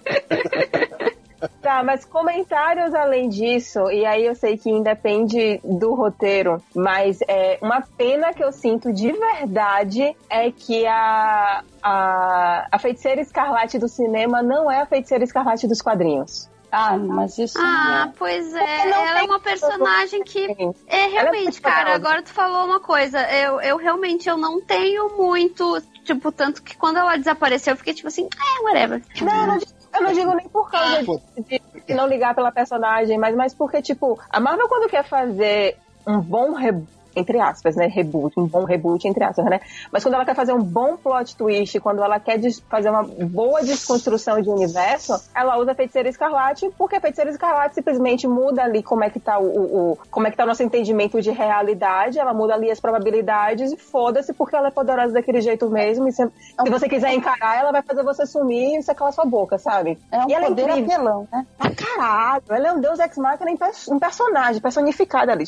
Tá, 1.62 1.84
mas 1.84 2.06
comentários 2.06 2.94
além 2.94 3.30
disso, 3.30 3.92
e 3.92 4.06
aí 4.06 4.26
eu 4.26 4.36
sei 4.36 4.58
que 4.58 4.70
independe 4.70 5.60
do 5.64 5.94
roteiro, 5.94 6.62
mas 6.74 7.20
é 7.28 7.60
uma 7.62 7.82
pena 7.82 8.34
que 8.34 8.44
eu 8.44 8.52
sinto 8.52 8.92
de 8.94 9.12
verdade 9.12 10.16
é 10.30 10.52
que 10.52 10.86
a, 10.88 11.64
a, 11.84 12.68
a 12.72 12.80
feiticeira 12.80 13.22
escarlate 13.22 13.78
do 13.78 13.88
cinema 13.88 14.42
não 14.42 14.72
é 14.72 14.82
a 14.82 14.86
feiticeira 14.86 15.24
escarlate 15.24 15.68
dos 15.68 15.82
quadrinhos. 15.82 16.50
Ah, 16.78 16.98
mas 16.98 17.38
isso 17.38 17.58
Ah, 17.58 18.12
pois 18.18 18.54
é. 18.54 18.90
não 18.90 19.06
Ela 19.06 19.20
é 19.22 19.24
uma 19.24 19.40
personagem 19.40 20.22
que 20.26 20.46
É, 20.88 21.06
realmente, 21.08 21.62
cara, 21.62 21.96
agora 21.96 22.22
tu 22.22 22.34
falou 22.34 22.66
uma 22.66 22.82
coisa. 22.82 23.22
Eu, 23.32 23.62
eu 23.62 23.78
realmente 23.78 24.28
eu 24.28 24.36
não 24.36 24.60
tenho 24.60 25.16
muito. 25.18 25.82
Tipo, 26.04 26.34
tanto 26.34 26.62
que 26.62 26.76
quando 26.76 26.98
ela 26.98 27.16
desapareceu, 27.16 27.74
eu 27.74 27.78
fiquei 27.78 27.94
tipo 27.94 28.10
assim, 28.10 28.28
é, 28.28 28.64
whatever. 28.64 29.02
Não, 29.22 29.42
eu 29.42 29.48
não 29.48 29.58
digo, 29.58 29.72
eu 29.96 30.02
não 30.04 30.14
digo 30.14 30.34
nem 30.36 30.50
por 30.50 30.70
causa 30.70 31.04
pô. 31.06 31.22
de, 31.38 31.62
de 31.88 31.94
não 31.94 32.08
ligar 32.08 32.36
pela 32.36 32.52
personagem, 32.52 33.18
mas, 33.18 33.34
mas 33.36 33.54
porque, 33.54 33.82
tipo, 33.82 34.20
a 34.30 34.40
Marvel 34.42 34.68
quando 34.68 34.90
quer 34.90 35.06
fazer 35.06 35.78
um 36.06 36.20
bom 36.20 36.52
reboot, 36.54 36.90
entre 37.16 37.40
aspas, 37.40 37.76
né? 37.76 37.88
Reboot, 37.88 38.40
um 38.40 38.48
bom 38.48 38.66
reboot, 38.66 39.08
entre 39.08 39.24
aspas, 39.24 39.46
né? 39.46 39.60
Mas 39.92 40.04
quando 40.04 40.16
ela 40.16 40.26
quer 40.26 40.36
fazer 40.36 40.54
um 40.54 40.62
bom 40.62 40.98
plot 40.98 41.36
twist, 41.36 41.80
quando 41.80 42.04
ela 42.04 42.20
quer 42.20 42.40
fazer 42.70 42.90
uma 42.90 43.04
boa 43.04 43.62
desconstrução 43.62 44.42
de 44.42 44.50
universo, 44.50 45.14
ela 45.34 45.58
usa 45.58 45.74
Feiticeira 45.76 46.10
Escarlate, 46.10 46.70
porque 46.78 47.00
Feiticeira 47.00 47.32
Escarlate 47.32 47.76
simplesmente 47.76 48.28
muda 48.28 48.64
ali 48.64 48.84
como 48.84 49.04
é 49.04 49.10
que 49.10 49.20
tá 49.20 49.40
o, 49.40 49.92
o, 49.92 49.98
como 50.10 50.28
é 50.28 50.32
que 50.32 50.38
tá 50.38 50.44
o 50.44 50.48
nosso 50.48 50.64
entendimento 50.64 51.22
de 51.22 51.32
realidade, 51.32 52.20
ela 52.20 52.34
muda 52.34 52.54
ali 52.54 52.70
as 52.70 52.80
probabilidades 52.80 53.72
e 53.72 53.78
foda-se, 53.78 54.34
porque 54.34 54.56
ela 54.56 54.68
é 54.68 54.72
poderosa 54.72 55.14
daquele 55.14 55.42
jeito 55.42 55.70
mesmo. 55.70 56.08
E 56.08 56.12
se, 56.12 56.26
se 56.26 56.70
você 56.70 56.88
quiser 56.88 57.14
encarar, 57.14 57.58
ela 57.58 57.72
vai 57.72 57.82
fazer 57.82 58.04
você 58.04 58.26
sumir 58.26 58.80
e 58.80 58.84
você 58.84 58.94
cala 58.94 59.12
sua 59.12 59.26
boca, 59.26 59.58
sabe? 59.58 59.98
É 60.12 60.20
um 60.20 60.30
e 60.30 60.34
ela 60.34 60.48
poder 60.48 60.70
é 60.70 60.80
apelão, 60.80 61.28
né? 61.32 61.46
Pra 61.58 61.72
caralho. 61.72 62.44
Ela 62.50 62.68
é 62.70 62.74
um 62.74 62.80
deus 62.80 63.00
ex-máquina 63.00 63.52
em 63.52 63.58
um 63.90 64.00
personagem, 64.00 64.62
personificado 64.62 65.32
ali. 65.32 65.46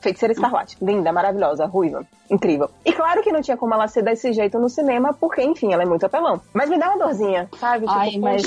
Feiticeira 0.00 0.32
Escarlate. 0.32 0.76
Linda, 1.02 1.12
maravilhosa, 1.12 1.66
ruiva. 1.66 2.06
Incrível. 2.30 2.70
E 2.84 2.92
claro 2.92 3.22
que 3.22 3.32
não 3.32 3.42
tinha 3.42 3.56
como 3.56 3.74
ela 3.74 3.88
ser 3.88 4.02
desse 4.02 4.32
jeito 4.32 4.58
no 4.58 4.68
cinema, 4.68 5.12
porque, 5.12 5.42
enfim, 5.42 5.72
ela 5.72 5.82
é 5.82 5.86
muito 5.86 6.06
apelão. 6.06 6.40
Mas 6.54 6.70
me 6.70 6.78
dá 6.78 6.90
uma 6.90 7.04
dorzinha, 7.04 7.48
sabe? 7.58 7.86
Tipo, 7.86 7.98
Ai, 7.98 8.16
mas 8.18 8.42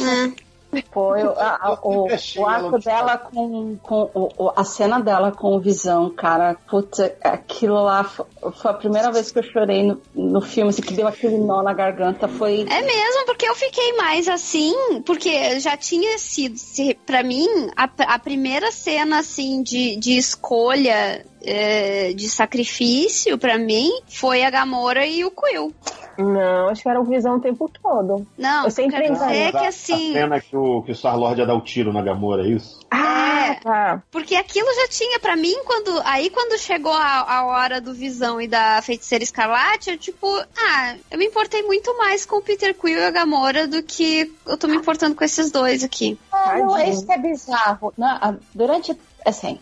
foi 0.91 1.24
o, 1.24 1.30
a- 1.39 1.58
a- 1.62 1.80
o, 1.84 2.08
o 2.38 2.45
ato 2.45 2.80
dela 2.80 3.18
com, 3.18 3.78
com 3.82 4.10
o, 4.14 4.51
a 4.58 4.64
cena 4.66 4.99
dela 4.99 5.32
com 5.32 5.56
o 5.56 5.60
Visão, 5.60 6.10
cara, 6.10 6.58
puta, 6.70 7.16
aquilo 7.24 7.76
lá 7.82 8.03
fo- 8.03 8.26
foi 8.58 8.72
a 8.72 8.74
primeira 8.74 9.10
vez 9.10 9.32
que 9.32 9.39
eu 9.39 9.43
chorei 9.43 9.84
no, 9.84 10.01
no 10.14 10.41
filme, 10.41 10.72
assim, 10.72 10.82
que 10.82 10.93
deu 10.93 11.08
aquele 11.08 11.38
nó 11.38 11.62
na 11.64 11.72
garganta, 11.74 12.28
foi... 12.28 12.66
É 12.70 12.82
mesmo, 12.82 13.26
porque 13.26 13.47
eu 13.47 13.56
fiquei 13.56 13.93
mais 13.93 14.28
assim, 14.28 14.74
porque 15.06 15.60
já 15.62 15.78
tinha 15.78 16.18
sido, 16.18 16.58
se, 16.58 16.93
pra 17.06 17.24
mim, 17.24 17.47
a, 17.78 17.88
a 18.16 18.20
primeira 18.20 18.70
cena, 18.70 19.20
assim, 19.20 19.64
de, 19.64 19.95
de 19.95 20.18
escolha 20.18 21.26
é, 21.46 22.14
de 22.14 22.28
sacrifício, 22.30 23.38
pra 23.38 23.58
mim, 23.58 23.89
foi 24.08 24.43
a 24.43 24.50
Gamora 24.50 25.06
e 25.06 25.24
o 25.24 25.32
Quill. 25.32 25.74
Não, 26.18 26.70
acho 26.70 26.82
que 26.82 26.89
era 26.89 27.00
o 27.00 27.04
visão 27.04 27.36
o 27.36 27.41
tempo 27.41 27.70
todo. 27.82 28.26
Não, 28.38 28.66
Eu 28.66 28.72
sempre 28.72 28.98
quero 28.98 29.14
dizer 29.14 29.48
a, 29.48 29.52
que 29.52 29.66
a 29.66 29.68
assim, 29.68 30.14
cena 30.14 30.39
que 30.39 30.56
o, 30.56 30.82
que 30.82 30.91
o 30.91 30.96
Star-Lord 30.96 31.39
ia 31.39 31.46
dar 31.46 31.56
o 31.56 31.62
tiro 31.62 31.91
na 31.91 32.02
Gamora, 32.02 32.43
é 32.43 32.52
isso? 32.52 32.80
Ah, 32.89 33.58
tá. 33.62 34.04
porque 34.12 34.36
aquilo 34.36 34.68
já 34.74 34.88
tinha 34.88 35.20
pra 35.20 35.36
mim, 35.36 35.56
quando 35.66 36.02
aí 36.06 36.30
quando 36.30 36.58
chegou 36.58 36.93
a, 36.93 37.20
a 37.20 37.46
hora 37.46 37.82
do 37.82 37.93
Visão 37.93 38.39
e 38.39 38.48
da 38.48 38.82
Feiticeira 38.82 39.24
Escarlate, 39.24 39.91
eu 39.91 39.98
tipo, 39.98 40.28
ah, 40.58 40.96
eu 41.12 41.18
me 41.18 41.26
importei 41.26 41.64
muito 41.64 41.96
mais 41.98 42.26
com 42.26 42.38
o 42.38 42.41
Peter 42.41 42.74
Quill 42.74 42.98
e 42.98 43.04
a 43.06 43.12
Gamora 43.12 43.68
do 43.68 43.84
que 43.84 44.34
eu 44.48 44.58
tô 44.58 44.68
me 44.68 44.78
importando 44.78 45.16
com 45.16 45.24
esses 45.24 45.52
dois 45.52 45.84
aqui. 45.84 46.18
Ah, 46.32 46.58
não, 46.58 46.78
é 46.78 46.89
isso 46.89 47.06
que 47.06 47.12
é 47.12 47.18
bizarro. 47.18 47.93
Não, 47.98 48.39
durante, 48.54 48.98
assim, 49.26 49.60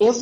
eu, 0.00 0.12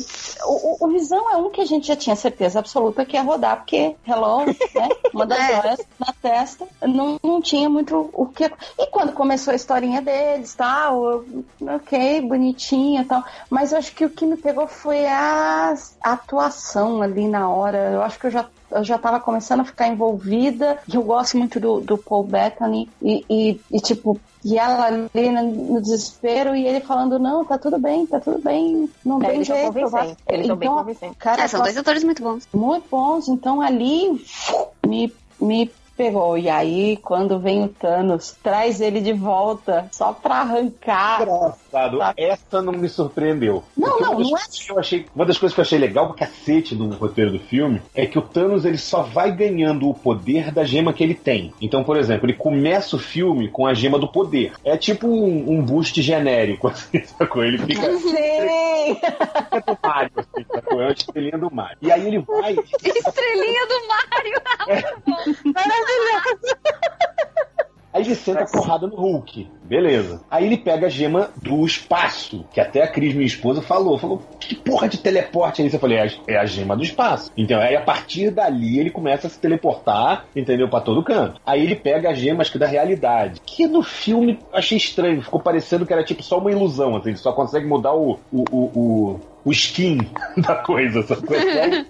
o, 0.45 0.85
o- 0.85 0.87
Visão 0.89 1.31
é 1.31 1.37
um 1.37 1.49
que 1.49 1.61
a 1.61 1.65
gente 1.65 1.87
já 1.87 1.95
tinha 1.95 2.15
certeza 2.15 2.59
absoluta 2.59 3.03
que 3.05 3.15
ia 3.15 3.23
rodar, 3.23 3.57
porque, 3.57 3.95
hello, 4.07 4.45
né? 4.45 4.89
Uma 5.13 5.25
das 5.25 5.39
É. 5.49 5.61
joias 5.61 5.79
na 5.99 6.13
testa, 6.21 6.67
não, 6.81 7.19
não 7.23 7.41
tinha 7.41 7.69
muito 7.69 8.09
o 8.13 8.25
que. 8.27 8.45
E 8.77 8.87
quando 8.87 9.11
começou 9.13 9.51
a 9.51 9.55
historinha 9.55 10.01
deles, 10.01 10.53
tal, 10.53 11.03
eu- 11.03 11.45
ok, 11.75 12.21
bonitinha 12.21 13.01
e 13.01 13.05
tal. 13.05 13.23
Mas 13.49 13.71
eu 13.71 13.77
acho 13.79 13.93
que 13.95 14.05
o 14.05 14.09
que 14.09 14.25
me 14.25 14.37
pegou 14.37 14.67
foi 14.67 15.05
a, 15.07 15.73
a 16.03 16.13
atuação 16.13 17.01
ali 17.01 17.27
na 17.27 17.49
hora. 17.49 17.91
Eu 17.93 18.01
acho 18.03 18.19
que 18.19 18.27
eu 18.27 18.31
já 18.31 18.45
eu 18.71 18.83
já 18.83 18.97
tava 18.97 19.19
começando 19.19 19.59
a 19.59 19.65
ficar 19.65 19.87
envolvida, 19.87 20.79
e 20.91 20.95
eu 20.95 21.03
gosto 21.03 21.37
muito 21.37 21.59
do, 21.59 21.79
do 21.79 21.95
Paul 21.95 22.23
Bettany, 22.23 22.89
e, 22.99 23.23
e, 23.29 23.61
e, 23.71 23.79
tipo, 23.79 24.19
e 24.45 24.57
ela 24.57 24.85
ali 24.85 25.09
no, 25.31 25.73
no 25.75 25.81
desespero, 25.81 26.55
e 26.55 26.65
ele 26.67 26.81
falando, 26.81 27.17
não, 27.17 27.45
tá 27.45 27.57
tudo 27.57 27.77
bem, 27.79 28.05
tá 28.05 28.19
tudo 28.19 28.39
bem, 28.39 28.89
não 29.05 29.21
É, 29.21 29.25
tem 29.27 29.35
eles 29.35 29.47
são 29.47 29.55
jeito. 29.55 29.77
eu 29.77 29.89
vou-" 29.89 29.99
convincentes. 29.99 30.23
Eles 30.27 30.47
são 30.47 30.55
bem 30.55 30.67
Então, 30.69 30.77
convincentes. 30.79 31.17
Cara, 31.17 31.43
Ah, 31.43 31.47
são 31.47 31.61
dois 31.61 31.77
atores 31.77 32.03
muito 32.03 32.21
bons. 32.23 32.47
muito 32.53 32.85
bons, 32.89 33.27
então 33.27 33.61
ali 33.61 34.25
me, 34.85 35.13
me 35.39 35.71
pegou. 35.97 36.37
E 36.37 36.49
aí, 36.49 36.97
quando 36.97 37.39
vem 37.39 37.63
o 37.63 37.67
Thanos, 37.67 38.35
traz 38.43 38.81
ele 38.81 39.01
de 39.01 39.13
volta, 39.13 39.87
só 39.91 40.11
pra 40.13 40.35
arrancar. 40.41 41.21
Engraçado, 41.21 41.97
Tá. 41.99 42.13
essa 42.17 42.61
não 42.61 42.73
me 42.73 42.87
surpreendeu. 42.89 43.63
Não, 43.77 43.99
não, 43.99 44.19
não 44.19 44.37
é- 44.37 44.41
eu 44.69 44.79
achei, 44.79 45.05
Uma 45.15 45.25
das 45.25 45.37
coisas 45.37 45.53
que 45.53 45.59
eu 45.59 45.63
achei 45.63 45.79
legal 45.79 46.07
pra 46.07 46.15
cacete 46.27 46.75
no 46.75 46.89
roteiro 46.93 47.31
do 47.31 47.39
filme 47.39 47.81
é 47.95 48.05
que 48.05 48.17
o 48.17 48.21
Thanos 48.21 48.65
ele 48.65 48.77
só 48.77 49.01
vai 49.01 49.31
ganhando 49.31 49.89
o 49.89 49.93
poder 49.93 50.51
da 50.51 50.63
gema 50.63 50.93
que 50.93 51.03
ele 51.03 51.15
tem. 51.15 51.53
Então, 51.61 51.83
por 51.83 51.97
exemplo, 51.97 52.25
ele 52.25 52.33
começa 52.37 52.95
o 52.95 52.99
filme 52.99 53.47
com 53.49 53.65
a 53.65 53.73
gema 53.73 53.97
do 53.99 54.07
poder. 54.07 54.53
É 54.63 54.77
tipo 54.77 55.07
um, 55.07 55.51
um 55.51 55.61
boost 55.61 56.01
genérico, 56.01 56.67
assim, 56.69 57.03
sacou? 57.03 57.43
Ele 57.43 57.57
fica 57.59 57.81
Sim! 57.97 58.97
do 59.65 59.77
Mario, 59.83 60.11
assim, 60.17 60.45
sacou? 60.53 60.81
É 60.81 60.85
uma 60.85 60.91
estrelinha 60.93 61.37
do 61.37 61.53
Mario. 61.53 61.77
E 61.81 61.91
aí 61.91 62.07
ele 62.07 62.19
vai. 62.19 62.53
Estrelinha 62.83 63.67
do 63.67 63.87
Mario! 63.87 64.41
Aí 67.93 68.01
ele 68.01 68.15
senta 68.15 68.41
a 68.41 68.47
porrada 68.47 68.87
no 68.87 68.95
Hulk. 68.95 69.47
Beleza. 69.65 70.21
Aí 70.29 70.47
ele 70.47 70.57
pega 70.57 70.87
a 70.87 70.89
gema 70.89 71.29
do 71.43 71.63
espaço, 71.63 72.43
que 72.51 72.59
até 72.59 72.81
a 72.81 72.87
Cris, 72.87 73.13
minha 73.13 73.27
esposa, 73.27 73.61
falou. 73.61 73.99
Falou, 73.99 74.19
que 74.39 74.55
porra 74.55 74.89
de 74.89 74.97
teleporte 74.97 75.61
é 75.61 75.65
isso? 75.67 75.75
Eu 75.75 75.79
falei, 75.79 75.99
é 75.99 76.07
a- 76.07 76.11
é 76.27 76.37
a 76.37 76.45
gema 76.45 76.75
do 76.75 76.81
espaço. 76.81 77.31
Então, 77.37 77.61
aí 77.61 77.75
a 77.75 77.81
partir 77.81 78.31
dali 78.31 78.79
ele 78.79 78.89
começa 78.89 79.27
a 79.27 79.29
se 79.29 79.37
teleportar, 79.39 80.25
entendeu? 80.35 80.67
Pra 80.67 80.81
todo 80.81 81.03
canto. 81.03 81.39
Aí 81.45 81.61
ele 81.61 81.75
pega 81.75 82.09
as 82.09 82.17
gemas 82.17 82.49
que 82.49 82.57
da 82.57 82.65
realidade. 82.65 83.39
Que 83.45 83.67
no 83.67 83.83
filme 83.83 84.39
achei 84.51 84.77
estranho. 84.79 85.21
Ficou 85.21 85.39
parecendo 85.39 85.85
que 85.85 85.93
era 85.93 86.03
tipo 86.03 86.23
só 86.23 86.39
uma 86.39 86.51
ilusão, 86.51 86.95
assim. 86.95 87.09
Ele 87.09 87.17
só 87.17 87.31
consegue 87.31 87.67
mudar 87.67 87.93
o, 87.93 88.19
o, 88.31 88.43
o, 88.51 88.59
o, 88.75 89.19
o 89.45 89.51
skin 89.51 89.97
da 90.37 90.55
coisa. 90.55 91.05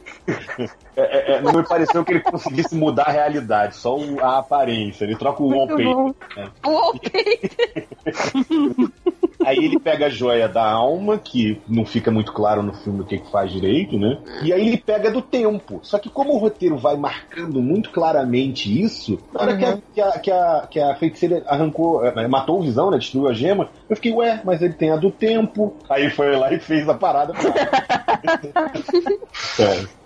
É, 0.95 1.01
é, 1.01 1.31
é, 1.37 1.41
não 1.41 1.51
me 1.51 1.63
pareceu 1.67 2.05
que 2.05 2.13
ele 2.13 2.21
conseguisse 2.21 2.73
mudar 2.75 3.07
a 3.07 3.11
realidade, 3.11 3.75
só 3.75 3.97
o- 3.97 4.23
a 4.23 4.37
aparência. 4.37 5.03
Ele 5.03 5.17
troca 5.17 5.43
o 5.43 5.49
wallpaper. 5.49 6.13
Uou, 6.65 6.93
Aí 9.45 9.57
ele 9.57 9.79
pega 9.79 10.05
a 10.07 10.09
joia 10.09 10.47
da 10.47 10.63
alma, 10.63 11.17
que 11.17 11.61
não 11.67 11.85
fica 11.85 12.09
muito 12.11 12.31
claro 12.33 12.61
no 12.63 12.73
filme 12.73 13.01
o 13.01 13.05
que, 13.05 13.17
que 13.19 13.31
faz 13.31 13.51
direito, 13.51 13.97
né? 13.97 14.17
E 14.41 14.51
aí 14.53 14.67
ele 14.67 14.77
pega 14.77 15.11
do 15.11 15.21
tempo. 15.21 15.79
Só 15.83 15.97
que 15.99 16.09
como 16.09 16.33
o 16.33 16.37
roteiro 16.37 16.77
vai 16.77 16.95
marcando 16.97 17.61
muito 17.61 17.89
claramente 17.91 18.81
isso, 18.81 19.19
na 19.31 19.41
hora 19.41 19.57
que, 19.57 19.65
a, 19.65 19.77
que, 19.93 20.01
a, 20.01 20.11
que, 20.19 20.31
a, 20.31 20.67
que 20.69 20.79
a 20.79 20.95
feiticeira 20.95 21.43
arrancou, 21.47 22.05
eh, 22.05 22.27
matou 22.27 22.59
o 22.59 22.63
visão, 22.63 22.89
né? 22.91 22.97
Destruiu 22.97 23.27
a 23.29 23.33
gema, 23.33 23.69
eu 23.89 23.95
fiquei, 23.95 24.11
ué, 24.13 24.41
mas 24.43 24.61
ele 24.61 24.73
tem 24.73 24.91
a 24.91 24.95
do 24.95 25.11
tempo. 25.11 25.75
Aí 25.89 26.09
foi 26.09 26.35
lá 26.35 26.53
e 26.53 26.59
fez 26.59 26.87
a 26.87 26.93
parada. 26.93 27.33
é. 29.59 30.03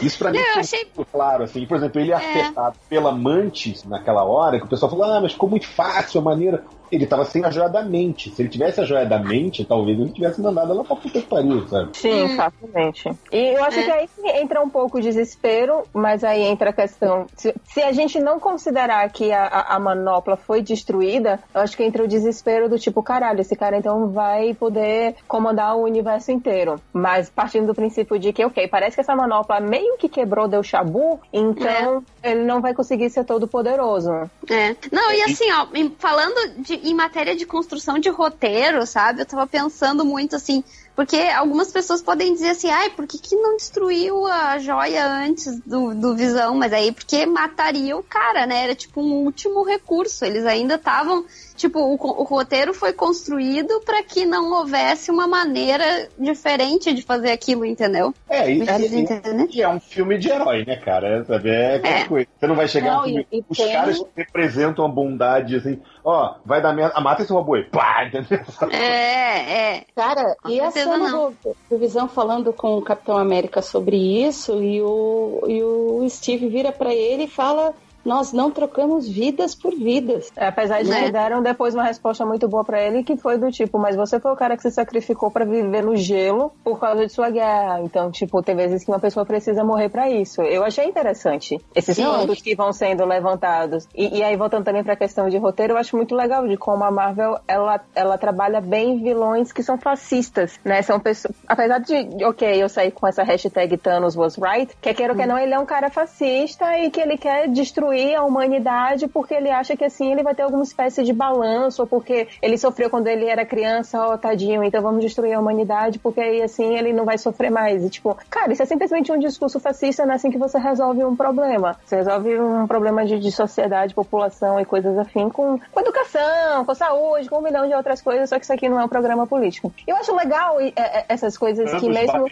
Isso 0.00 0.18
pra 0.18 0.30
mim 0.30 0.38
Não, 0.38 0.44
foi 0.52 0.60
achei- 0.60 0.84
muito 0.96 1.10
claro, 1.10 1.42
assim. 1.44 1.66
Por 1.66 1.76
exemplo, 1.76 2.00
ele 2.00 2.12
é 2.12 2.14
afetado 2.14 2.76
pela 2.88 3.10
Mantis 3.10 3.84
naquela 3.84 4.22
hora, 4.24 4.58
que 4.60 4.66
o 4.66 4.68
pessoal 4.68 4.88
falou, 4.90 5.04
ah, 5.04 5.20
mas 5.20 5.32
ficou 5.32 5.48
muito 5.48 5.66
fácil 5.66 6.20
a 6.20 6.24
maneira. 6.24 6.62
Ele 6.90 7.06
tava 7.06 7.24
sem 7.24 7.44
a 7.44 7.50
joia 7.50 7.68
da 7.68 7.82
mente. 7.82 8.30
Se 8.30 8.42
ele 8.42 8.48
tivesse 8.48 8.80
a 8.80 8.84
joia 8.84 9.06
da 9.06 9.18
mente, 9.18 9.64
talvez 9.64 9.98
ele 9.98 10.10
tivesse 10.10 10.40
mandado 10.40 10.72
ela 10.72 10.84
pra 10.84 10.96
puta 10.96 11.20
que 11.20 11.26
pariu, 11.26 11.66
sabe? 11.68 11.96
Sim, 11.96 12.36
facilmente. 12.36 13.10
E 13.32 13.54
eu 13.56 13.64
acho 13.64 13.78
É. 13.80 13.82
que 13.84 13.90
aí 13.90 14.08
entra 14.40 14.60
um 14.60 14.68
pouco 14.68 14.98
o 14.98 15.00
desespero, 15.00 15.82
mas 15.92 16.24
aí 16.24 16.42
entra 16.42 16.70
a 16.70 16.72
questão. 16.72 17.26
Se, 17.36 17.54
se 17.64 17.82
a 17.82 17.92
gente 17.92 18.18
não 18.20 18.40
considerar 18.40 19.08
que 19.10 19.32
a, 19.32 19.44
a, 19.46 19.76
a 19.76 19.78
manopla 19.78 20.36
foi 20.36 20.62
destruída, 20.62 21.40
eu 21.54 21.60
acho 21.60 21.76
que 21.76 21.82
entra 21.84 22.02
o 22.04 22.08
desespero 22.08 22.68
do 22.68 22.78
tipo, 22.78 23.02
caralho, 23.02 23.40
esse 23.40 23.54
cara 23.56 23.76
então 23.76 24.08
vai 24.10 24.54
poder 24.54 25.14
comandar 25.28 25.76
o 25.76 25.82
universo 25.84 26.30
inteiro. 26.32 26.80
Mas 26.92 27.30
partindo 27.30 27.66
do 27.66 27.74
princípio 27.74 28.18
de 28.18 28.32
que, 28.32 28.44
ok, 28.44 28.66
parece 28.68 28.96
que 28.96 29.00
essa 29.00 29.14
manopla 29.14 29.60
meio 29.60 29.96
que 29.96 30.08
quebrou, 30.08 30.48
deu 30.48 30.62
chabu, 30.62 31.20
então 31.32 32.02
ele 32.22 32.42
não 32.44 32.60
vai 32.60 32.74
conseguir 32.74 33.10
ser 33.10 33.24
todo 33.24 33.46
poderoso. 33.46 34.10
É. 34.48 34.76
Não, 34.92 35.12
e 35.12 35.22
assim, 35.22 35.50
ó, 35.52 35.66
falando 35.98 36.62
de, 36.62 36.76
em 36.82 36.94
matéria 36.94 37.36
de 37.36 37.46
construção 37.46 37.98
de 37.98 38.08
roteiro, 38.08 38.86
sabe? 38.86 39.22
Eu 39.22 39.26
tava 39.26 39.46
pensando 39.46 40.04
muito 40.04 40.36
assim, 40.36 40.62
porque 40.94 41.16
algumas 41.16 41.72
pessoas 41.72 42.02
podem 42.02 42.34
dizer 42.34 42.50
assim, 42.50 42.68
ai, 42.68 42.90
por 42.90 43.06
que, 43.06 43.18
que 43.18 43.34
não 43.34 43.56
destruiu 43.56 44.26
a 44.26 44.58
joia 44.58 45.06
antes 45.06 45.58
do, 45.60 45.94
do 45.94 46.14
Visão? 46.14 46.54
Mas 46.56 46.72
aí, 46.72 46.92
porque 46.92 47.24
mataria 47.24 47.96
o 47.96 48.02
cara, 48.02 48.46
né? 48.46 48.64
Era 48.64 48.74
tipo 48.74 49.00
um 49.00 49.24
último 49.24 49.62
recurso. 49.64 50.24
Eles 50.24 50.44
ainda 50.44 50.74
estavam. 50.74 51.24
Tipo, 51.60 51.78
o, 51.78 51.92
o 51.94 52.22
roteiro 52.24 52.72
foi 52.72 52.90
construído 52.90 53.82
para 53.84 54.02
que 54.02 54.24
não 54.24 54.50
houvesse 54.50 55.10
uma 55.10 55.26
maneira 55.26 56.08
diferente 56.18 56.94
de 56.94 57.02
fazer 57.02 57.30
aquilo, 57.32 57.66
entendeu? 57.66 58.14
É, 58.30 58.50
e, 58.50 58.60
Vocês 58.64 58.92
e- 58.92 59.58
e 59.58 59.60
é 59.62 59.68
um 59.68 59.78
filme 59.78 60.16
de 60.16 60.30
herói, 60.30 60.64
né, 60.64 60.76
cara? 60.76 61.18
É, 61.20 61.24
sabe? 61.24 61.50
É 61.50 61.80
É. 61.84 62.04
coisa. 62.04 62.26
Você 62.38 62.46
não 62.46 62.54
vai 62.56 62.66
chegar 62.66 62.92
Não, 62.92 62.98
no 63.00 63.04
filme. 63.08 63.26
e- 63.30 63.38
e 63.40 63.44
Os 63.46 63.58
tem- 63.58 63.72
caras 63.72 64.02
representam 64.16 64.86
a 64.86 64.88
bondade, 64.88 65.56
assim, 65.56 65.78
ó, 66.02 66.36
vai 66.46 66.62
dar 66.62 66.72
merda. 66.72 66.98
Mata 66.98 67.22
esse 67.22 67.32
robô 67.32 67.52
aí. 67.54 67.64
Pá, 67.64 68.06
entendeu? 68.06 68.40
É, 68.70 69.74
é. 69.76 69.84
Cara, 69.94 70.36
Com 70.42 70.48
e 70.48 70.60
a 70.60 70.70
cena 70.70 70.96
não. 70.96 71.34
do, 71.44 71.56
do 71.68 71.78
Visão 71.78 72.08
falando 72.08 72.54
com 72.54 72.78
o 72.78 72.82
Capitão 72.82 73.18
América 73.18 73.60
sobre 73.60 73.96
isso, 74.26 74.62
e 74.62 74.80
o, 74.80 75.44
e 75.46 75.62
o 75.62 76.06
Steve 76.08 76.48
vira 76.48 76.72
pra 76.72 76.94
ele 76.94 77.24
e 77.24 77.28
fala: 77.28 77.74
nós 78.04 78.32
não 78.32 78.50
trocamos 78.50 79.08
vidas 79.08 79.54
por 79.54 79.74
vidas. 79.74 80.30
É, 80.36 80.46
apesar 80.46 80.82
de 80.82 80.90
Né? 80.90 81.04
que 81.04 81.12
deram 81.12 81.42
depois 81.42 81.74
uma 81.74 81.84
resposta 81.84 82.24
muito 82.24 82.48
boa 82.48 82.64
pra 82.64 82.80
ele, 82.80 83.02
que 83.02 83.16
foi 83.16 83.38
do 83.38 83.50
tipo, 83.50 83.78
mas 83.78 83.96
você 83.96 84.18
foi 84.18 84.32
o 84.32 84.36
cara 84.36 84.56
que 84.56 84.62
se 84.62 84.70
sacrificou 84.70 85.30
pra 85.30 85.44
viver 85.44 85.82
no 85.82 85.96
gelo 85.96 86.52
por 86.64 86.78
causa 86.78 87.06
de 87.06 87.12
sua 87.12 87.30
guerra. 87.30 87.80
Então, 87.80 88.10
tipo, 88.10 88.42
tem 88.42 88.56
vezes 88.56 88.84
que 88.84 88.90
uma 88.90 89.00
pessoa 89.00 89.24
precisa 89.26 89.62
morrer 89.64 89.88
pra 89.88 90.08
isso. 90.08 90.42
Eu 90.42 90.64
achei 90.64 90.84
interessante 90.86 91.58
esses 91.74 91.96
Sim. 91.96 92.04
pontos 92.04 92.40
que 92.40 92.54
vão 92.54 92.72
sendo 92.72 93.04
levantados. 93.04 93.86
E, 93.94 94.18
e 94.18 94.22
aí, 94.22 94.36
voltando 94.36 94.64
também 94.64 94.82
pra 94.82 94.96
questão 94.96 95.28
de 95.28 95.36
roteiro, 95.36 95.74
eu 95.74 95.76
acho 95.76 95.96
muito 95.96 96.14
legal 96.14 96.46
de 96.46 96.56
como 96.56 96.84
a 96.84 96.90
Marvel, 96.90 97.38
ela, 97.46 97.80
ela 97.94 98.18
trabalha 98.18 98.60
bem 98.60 99.02
vilões 99.02 99.52
que 99.52 99.62
são 99.62 99.78
fascistas, 99.78 100.58
né? 100.64 100.82
São 100.82 100.98
pessoas... 100.98 101.34
Apesar 101.46 101.78
de, 101.78 102.24
ok, 102.24 102.62
eu 102.62 102.68
sair 102.68 102.90
com 102.90 103.06
essa 103.06 103.22
hashtag 103.22 103.76
Thanos 103.76 104.16
was 104.16 104.36
right, 104.36 104.74
quer 104.80 104.94
queira 104.94 105.12
ou 105.12 105.18
quer 105.18 105.26
não, 105.26 105.38
ele 105.38 105.54
é 105.54 105.58
um 105.58 105.66
cara 105.66 105.90
fascista 105.90 106.78
e 106.78 106.90
que 106.90 107.00
ele 107.00 107.16
quer 107.16 107.48
destruir 107.48 107.89
a 107.92 108.22
humanidade 108.22 109.08
porque 109.08 109.34
ele 109.34 109.50
acha 109.50 109.76
que 109.76 109.84
assim 109.84 110.12
ele 110.12 110.22
vai 110.22 110.34
ter 110.34 110.42
alguma 110.42 110.62
espécie 110.62 111.02
de 111.02 111.12
balanço, 111.12 111.82
ou 111.82 111.88
porque 111.88 112.28
ele 112.40 112.56
sofreu 112.58 112.90
quando 112.90 113.06
ele 113.06 113.26
era 113.26 113.44
criança, 113.44 114.00
ó, 114.00 114.16
tadinho, 114.16 114.62
então 114.62 114.82
vamos 114.82 115.00
destruir 115.00 115.34
a 115.34 115.40
humanidade, 115.40 115.98
porque 115.98 116.20
aí 116.20 116.42
assim 116.42 116.76
ele 116.76 116.92
não 116.92 117.04
vai 117.04 117.18
sofrer 117.18 117.50
mais. 117.50 117.84
E 117.84 117.90
tipo, 117.90 118.16
cara, 118.28 118.52
isso 118.52 118.62
é 118.62 118.66
simplesmente 118.66 119.12
um 119.12 119.18
discurso 119.18 119.60
fascista, 119.60 120.04
não 120.04 120.12
é 120.12 120.16
assim 120.16 120.30
que 120.30 120.38
você 120.38 120.58
resolve 120.58 121.04
um 121.04 121.16
problema. 121.16 121.76
Você 121.84 121.96
resolve 121.96 122.38
um 122.38 122.66
problema 122.66 123.04
de, 123.04 123.18
de 123.18 123.32
sociedade, 123.32 123.94
população 123.94 124.60
e 124.60 124.64
coisas 124.64 124.96
afim 124.98 125.28
com, 125.28 125.58
com 125.58 125.80
educação, 125.80 126.64
com 126.64 126.74
saúde, 126.74 127.28
com 127.28 127.38
um 127.38 127.42
milhão 127.42 127.66
de 127.66 127.74
outras 127.74 128.00
coisas, 128.00 128.28
só 128.28 128.38
que 128.38 128.44
isso 128.44 128.52
aqui 128.52 128.68
não 128.68 128.80
é 128.80 128.84
um 128.84 128.88
programa 128.88 129.26
político. 129.26 129.72
Eu 129.86 129.96
acho 129.96 130.14
legal 130.14 130.60
é, 130.60 130.72
é, 130.76 131.04
essas 131.08 131.36
coisas 131.36 131.72
que 131.74 131.88
mesmo. 131.88 132.26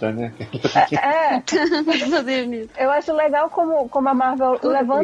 né? 0.00 0.32
É, 1.02 1.42
eu 2.84 2.90
acho 2.90 3.12
legal 3.12 3.50
como, 3.50 3.88
como 3.88 4.08
a 4.08 4.14
Marvel 4.14 4.58
levanta, 4.62 5.01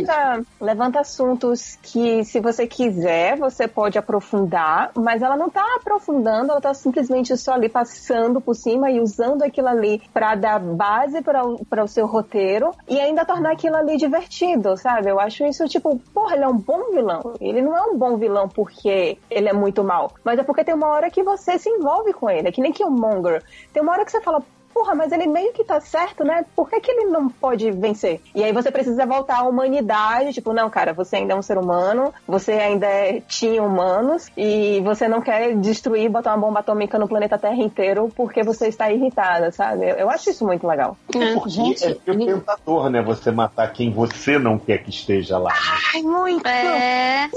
levanta 0.60 1.00
assuntos 1.00 1.78
que, 1.82 2.24
se 2.24 2.40
você 2.40 2.66
quiser, 2.66 3.36
você 3.36 3.66
pode 3.66 3.98
aprofundar, 3.98 4.92
mas 4.94 5.22
ela 5.22 5.36
não 5.36 5.50
tá 5.50 5.64
aprofundando, 5.76 6.52
ela 6.52 6.60
tá 6.60 6.74
simplesmente 6.74 7.36
só 7.36 7.52
ali 7.52 7.68
passando 7.68 8.40
por 8.40 8.54
cima 8.54 8.90
e 8.90 9.00
usando 9.00 9.42
aquilo 9.42 9.68
ali 9.68 10.02
pra 10.12 10.34
dar 10.34 10.58
base 10.60 11.22
para 11.22 11.44
o, 11.44 11.64
para 11.64 11.86
seu 11.88 12.06
roteiro 12.06 12.70
e 12.86 13.00
ainda 13.00 13.24
tornar 13.24 13.52
aquilo 13.52 13.76
ali 13.76 13.96
divertido, 13.96 14.76
sabe? 14.76 15.10
Eu 15.10 15.18
acho 15.18 15.44
isso 15.44 15.66
tipo, 15.66 15.98
porra, 16.14 16.36
ele 16.36 16.44
é 16.44 16.48
um 16.48 16.56
bom 16.56 16.90
vilão. 16.92 17.34
Ele 17.40 17.60
não 17.60 17.76
é 17.76 17.82
um 17.82 17.96
bom 17.96 18.16
vilão 18.16 18.48
porque 18.48 19.18
ele 19.30 19.48
é 19.48 19.52
muito 19.52 19.82
mal, 19.82 20.12
mas 20.22 20.38
é 20.38 20.42
porque 20.42 20.64
tem 20.64 20.74
uma 20.74 20.88
hora 20.88 21.10
que 21.10 21.22
você 21.22 21.58
se 21.58 21.68
envolve 21.68 22.12
com 22.12 22.30
ele. 22.30 22.48
É 22.48 22.52
que 22.52 22.60
nem 22.60 22.72
Killmonger. 22.72 23.42
Tem 23.72 23.82
uma 23.82 23.92
hora 23.92 24.04
que 24.04 24.12
você 24.12 24.20
fala, 24.20 24.42
porra, 24.72 24.94
mas 24.94 25.12
ele 25.12 25.26
meio 25.26 25.52
que 25.52 25.64
tá 25.64 25.80
certo, 25.80 26.24
né? 26.24 26.44
Por 26.54 26.68
que, 26.68 26.80
que 26.80 26.90
ele 26.90 27.06
não 27.06 27.28
pode 27.28 27.70
vencer? 27.70 28.20
E 28.34 28.42
aí 28.42 28.52
você 28.52 28.70
precisa 28.70 29.06
voltar 29.06 29.38
à 29.38 29.42
humanidade, 29.42 30.32
tipo, 30.32 30.52
não, 30.52 30.70
cara, 30.70 30.92
você 30.92 31.16
ainda 31.16 31.34
é 31.34 31.36
um 31.36 31.42
ser 31.42 31.58
humano, 31.58 32.12
você 32.26 32.52
ainda 32.52 32.86
é 32.86 33.20
tinha 33.20 33.62
humanos, 33.62 34.30
e 34.36 34.80
você 34.84 35.08
não 35.08 35.20
quer 35.20 35.54
destruir, 35.56 36.08
botar 36.08 36.34
uma 36.34 36.46
bomba 36.46 36.60
atômica 36.60 36.98
no 36.98 37.08
planeta 37.08 37.38
Terra 37.38 37.56
inteiro 37.56 38.10
porque 38.14 38.42
você 38.42 38.68
está 38.68 38.90
irritada, 38.90 39.50
sabe? 39.50 39.88
Eu, 39.88 39.96
eu 39.96 40.10
acho 40.10 40.30
isso 40.30 40.46
muito 40.46 40.66
legal. 40.66 40.96
Porque 41.06 41.18
Gente, 41.48 42.00
é 42.06 42.12
meio 42.12 42.38
tentador, 42.38 42.90
né? 42.90 43.02
Você 43.02 43.30
matar 43.30 43.72
quem 43.72 43.90
você 43.90 44.38
não 44.38 44.58
quer 44.58 44.78
que 44.78 44.90
esteja 44.90 45.38
lá. 45.38 45.50
né? 45.50 45.56
Ai, 45.94 46.02
muito! 46.02 46.46
É. 46.46 47.28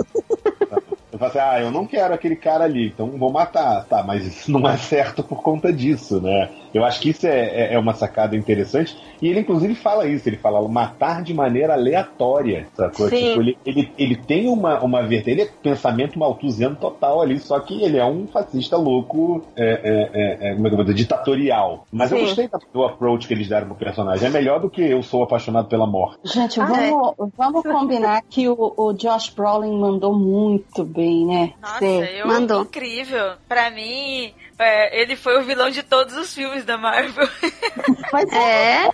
Você 1.12 1.18
fala 1.18 1.30
assim, 1.30 1.40
ah, 1.40 1.62
eu 1.62 1.72
não 1.72 1.86
quero 1.86 2.14
aquele 2.14 2.36
cara 2.36 2.64
ali, 2.64 2.88
então 2.88 3.08
vou 3.18 3.32
matar. 3.32 3.86
Tá, 3.86 4.04
mas 4.04 4.26
isso 4.26 4.52
não 4.52 4.68
é 4.70 4.78
certo 4.78 5.24
por 5.24 5.42
conta 5.42 5.74
disso, 5.74 6.22
né? 6.22 6.50
Eu 6.74 6.84
acho 6.86 7.00
que 7.02 7.10
isso 7.10 7.26
é, 7.28 7.40
é- 7.48 7.74
é 7.74 7.80
uma 7.80 7.94
sacada 7.94 8.36
interessante. 8.36 8.96
E 9.22 9.28
ele, 9.28 9.42
inclusive, 9.42 9.76
fala 9.76 10.08
isso. 10.08 10.28
Ele 10.28 10.38
fala 10.38 10.66
matar 10.68 11.22
de 11.24 11.34
maneira 11.34 11.74
aleatória, 11.74 12.68
sacou? 12.74 13.08
Sim. 13.10 13.18
Tipo, 13.30 13.42
ele, 13.42 13.58
ele, 13.66 13.92
ele 13.98 14.16
tem 14.16 14.48
uma, 14.48 14.80
uma 14.82 15.02
vertente, 15.04 15.32
ele 15.32 15.42
é 15.44 15.50
pensamento 15.62 16.18
malthusiano 16.18 16.76
total 16.76 17.22
ali, 17.22 17.40
só 17.40 17.60
que 17.60 17.84
ele 17.84 17.98
é 17.98 18.06
um 18.06 18.28
fascista 18.28 18.78
louco, 18.78 19.44
é, 19.56 19.64
é, 19.64 20.10
é, 20.48 20.52
é, 20.52 20.54
como 20.56 20.68
é 20.68 20.70
que 20.70 20.74
eu 20.74 20.78
vou 20.78 20.86
dizer, 20.86 20.98
ditatorial. 20.98 21.86
Mas 21.92 22.12
eu 22.12 22.18
Sim. 22.18 22.26
gostei 22.26 22.48
da- 22.48 22.60
do 22.74 22.84
approach 22.84 23.28
que 23.28 23.34
eles 23.34 23.48
deram 23.48 23.68
pro 23.68 23.76
personagem. 23.76 24.28
É 24.28 24.32
melhor 24.32 24.60
do 24.60 24.70
que 24.70 24.82
eu 24.82 25.02
sou 25.04 25.24
apaixonado 25.24 25.68
pela 25.68 25.86
morte. 25.88 26.20
Gente, 26.24 26.60
Ah, 26.60 26.66
vamos, 26.66 27.32
vamos 27.38 27.64
combinar 27.64 28.22
que 28.30 28.48
o, 28.50 28.74
o 28.78 28.94
Josh 28.94 29.30
Brolin 29.30 29.78
mandou 29.80 30.18
muito 30.18 30.84
bem, 30.84 31.26
né? 31.26 31.54
Nossa, 31.62 31.80
Sim. 31.80 32.02
eu 32.18 32.28
Mandou. 32.28 32.62
incrível. 32.64 33.34
Pra 33.48 33.70
mim, 33.72 34.32
é, 34.62 35.02
ele 35.02 35.16
foi 35.16 35.38
o 35.40 35.44
vilão 35.44 35.70
de 35.70 35.84
todos 35.84 36.16
os 36.16 36.34
filmes 36.34 36.64
da 36.66 36.78
Marvel. 36.78 37.28
Mas 38.14 38.32
É. 38.32 38.90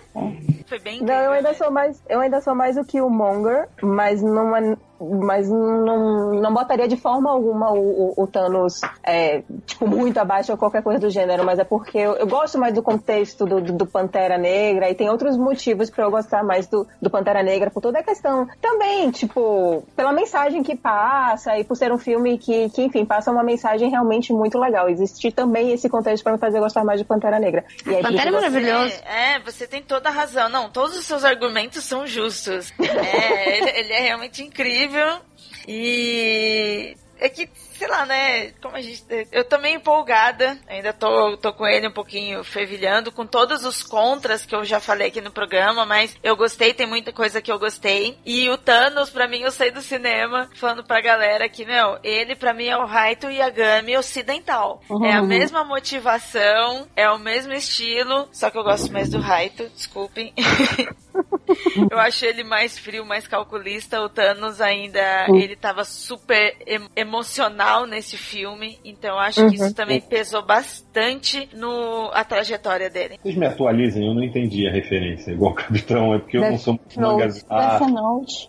foi 0.66 0.78
bem 0.80 0.98
Não, 0.98 1.04
incrível. 1.04 1.24
eu 1.24 1.32
ainda 1.32 1.54
sou 1.54 1.70
mais, 1.70 2.02
eu 2.08 2.20
ainda 2.20 2.40
sou 2.40 2.54
mais 2.54 2.76
o 2.76 2.84
Killmonger, 2.84 3.68
mas 3.82 4.22
numa, 4.22 4.60
mas 5.00 5.48
não, 5.48 6.32
não 6.34 6.52
botaria 6.52 6.88
de 6.88 6.96
forma 6.96 7.30
alguma 7.30 7.72
o, 7.72 8.14
o, 8.18 8.22
o 8.22 8.26
Thanos 8.26 8.80
é, 9.02 9.42
tipo, 9.66 9.86
muito 9.86 10.18
abaixo 10.18 10.52
ou 10.52 10.58
qualquer 10.58 10.82
coisa 10.82 10.98
do 11.00 11.10
gênero, 11.10 11.44
mas 11.44 11.58
é 11.58 11.64
porque 11.64 11.98
eu, 11.98 12.14
eu 12.16 12.26
gosto 12.26 12.58
mais 12.58 12.74
do 12.74 12.82
contexto 12.82 13.44
do, 13.44 13.60
do, 13.60 13.72
do 13.72 13.86
Pantera 13.86 14.36
Negra 14.38 14.90
e 14.90 14.94
tem 14.94 15.08
outros 15.10 15.36
motivos 15.36 15.90
pra 15.90 16.04
eu 16.04 16.10
gostar 16.10 16.42
mais 16.42 16.66
do, 16.66 16.86
do 17.00 17.10
Pantera 17.10 17.42
Negra 17.42 17.70
por 17.70 17.80
toda 17.80 17.98
a 17.98 18.02
questão 18.02 18.46
também, 18.60 19.10
tipo, 19.10 19.82
pela 19.96 20.12
mensagem 20.12 20.62
que 20.62 20.74
passa 20.76 21.58
e 21.58 21.64
por 21.64 21.76
ser 21.76 21.92
um 21.92 21.98
filme 21.98 22.38
que, 22.38 22.68
que 22.70 22.82
enfim, 22.82 23.04
passa 23.04 23.30
uma 23.30 23.42
mensagem 23.42 23.90
realmente 23.90 24.32
muito 24.32 24.58
legal. 24.58 24.88
Existe 24.88 25.30
também 25.30 25.72
esse 25.72 25.88
contexto 25.88 26.22
pra 26.22 26.32
me 26.32 26.38
fazer 26.38 26.60
gostar 26.60 26.84
mais 26.84 26.98
de 27.00 27.04
Pantera 27.06 27.38
Negra. 27.38 27.64
E 27.86 27.94
aí, 27.94 28.02
Pantera 28.02 28.28
é 28.28 28.32
você- 28.32 28.48
maravilhoso. 28.48 28.94
É, 29.06 29.34
é, 29.34 29.40
você 29.40 29.66
tem 29.66 29.82
toda 29.82 30.08
a 30.08 30.12
razão. 30.12 30.48
Não, 30.48 30.68
todos 30.70 30.96
os 30.96 31.04
seus 31.04 31.24
argumentos 31.24 31.84
são 31.84 32.06
justos. 32.06 32.72
É, 32.78 33.58
ele, 33.58 33.70
ele 33.70 33.92
é 33.92 34.00
realmente 34.00 34.42
incrível. 34.42 34.87
E 35.66 36.96
é 37.18 37.28
que, 37.28 37.48
sei 37.78 37.88
lá, 37.88 38.04
né? 38.04 38.50
Como 38.60 38.76
a 38.76 38.80
gente. 38.80 39.04
Eu 39.32 39.44
tô 39.44 39.56
meio 39.58 39.76
empolgada. 39.76 40.58
Ainda 40.68 40.92
tô, 40.92 41.36
tô 41.36 41.52
com 41.52 41.66
ele 41.66 41.88
um 41.88 41.92
pouquinho 41.92 42.42
fervilhando, 42.44 43.12
com 43.12 43.24
todos 43.26 43.64
os 43.64 43.82
contras 43.82 44.44
que 44.44 44.54
eu 44.54 44.64
já 44.64 44.80
falei 44.80 45.08
aqui 45.08 45.20
no 45.20 45.30
programa, 45.30 45.86
mas 45.86 46.16
eu 46.22 46.36
gostei, 46.36 46.74
tem 46.74 46.86
muita 46.86 47.12
coisa 47.12 47.40
que 47.40 47.50
eu 47.50 47.58
gostei. 47.58 48.18
E 48.26 48.48
o 48.50 48.58
Thanos, 48.58 49.10
pra 49.10 49.28
mim, 49.28 49.40
eu 49.40 49.50
saí 49.50 49.70
do 49.70 49.80
cinema 49.80 50.48
falando 50.54 50.84
pra 50.84 51.00
galera 51.00 51.48
que, 51.48 51.64
meu, 51.64 51.98
ele 52.02 52.34
pra 52.34 52.52
mim 52.52 52.66
é 52.66 52.76
o 52.76 52.84
Raito 52.86 53.30
Yagami 53.30 53.96
ocidental. 53.96 54.82
É 55.04 55.12
a 55.14 55.20
Uhum. 55.20 55.26
mesma 55.26 55.64
motivação, 55.64 56.88
é 56.96 57.08
o 57.10 57.18
mesmo 57.18 57.52
estilo, 57.52 58.28
só 58.32 58.50
que 58.50 58.58
eu 58.58 58.64
gosto 58.64 58.92
mais 58.92 59.08
do 59.10 59.20
Raito, 59.20 59.68
desculpem. 59.70 60.32
eu 61.90 61.98
acho 61.98 62.24
ele 62.24 62.44
mais 62.44 62.78
frio, 62.78 63.04
mais 63.04 63.26
calculista. 63.26 64.00
O 64.00 64.08
Thanos 64.08 64.60
ainda, 64.60 65.26
ele 65.28 65.56
tava 65.56 65.84
super 65.84 66.56
em- 66.66 66.88
emocional 67.68 67.86
nesse 67.86 68.16
filme, 68.16 68.78
então 68.84 69.10
eu 69.10 69.18
acho 69.18 69.48
que 69.48 69.56
isso 69.56 69.74
também 69.74 70.00
pesou 70.00 70.44
bastante 70.44 71.48
no 71.54 72.10
a 72.12 72.24
trajetória 72.24 72.90
dele. 72.90 73.18
Vocês 73.22 73.36
me 73.36 73.46
atualizem, 73.46 74.06
eu 74.06 74.14
não 74.14 74.22
entendi 74.22 74.66
a 74.66 74.72
referência. 74.72 75.30
Igual 75.32 75.52
o 75.52 75.54
Capitão, 75.54 76.14
é 76.14 76.18
porque 76.18 76.36
eu 76.36 76.42
não 76.42 76.48
Death 76.50 76.60
sou 76.60 76.74
muito 76.74 77.00
mangazão. 77.00 77.42
Ah, 77.50 77.78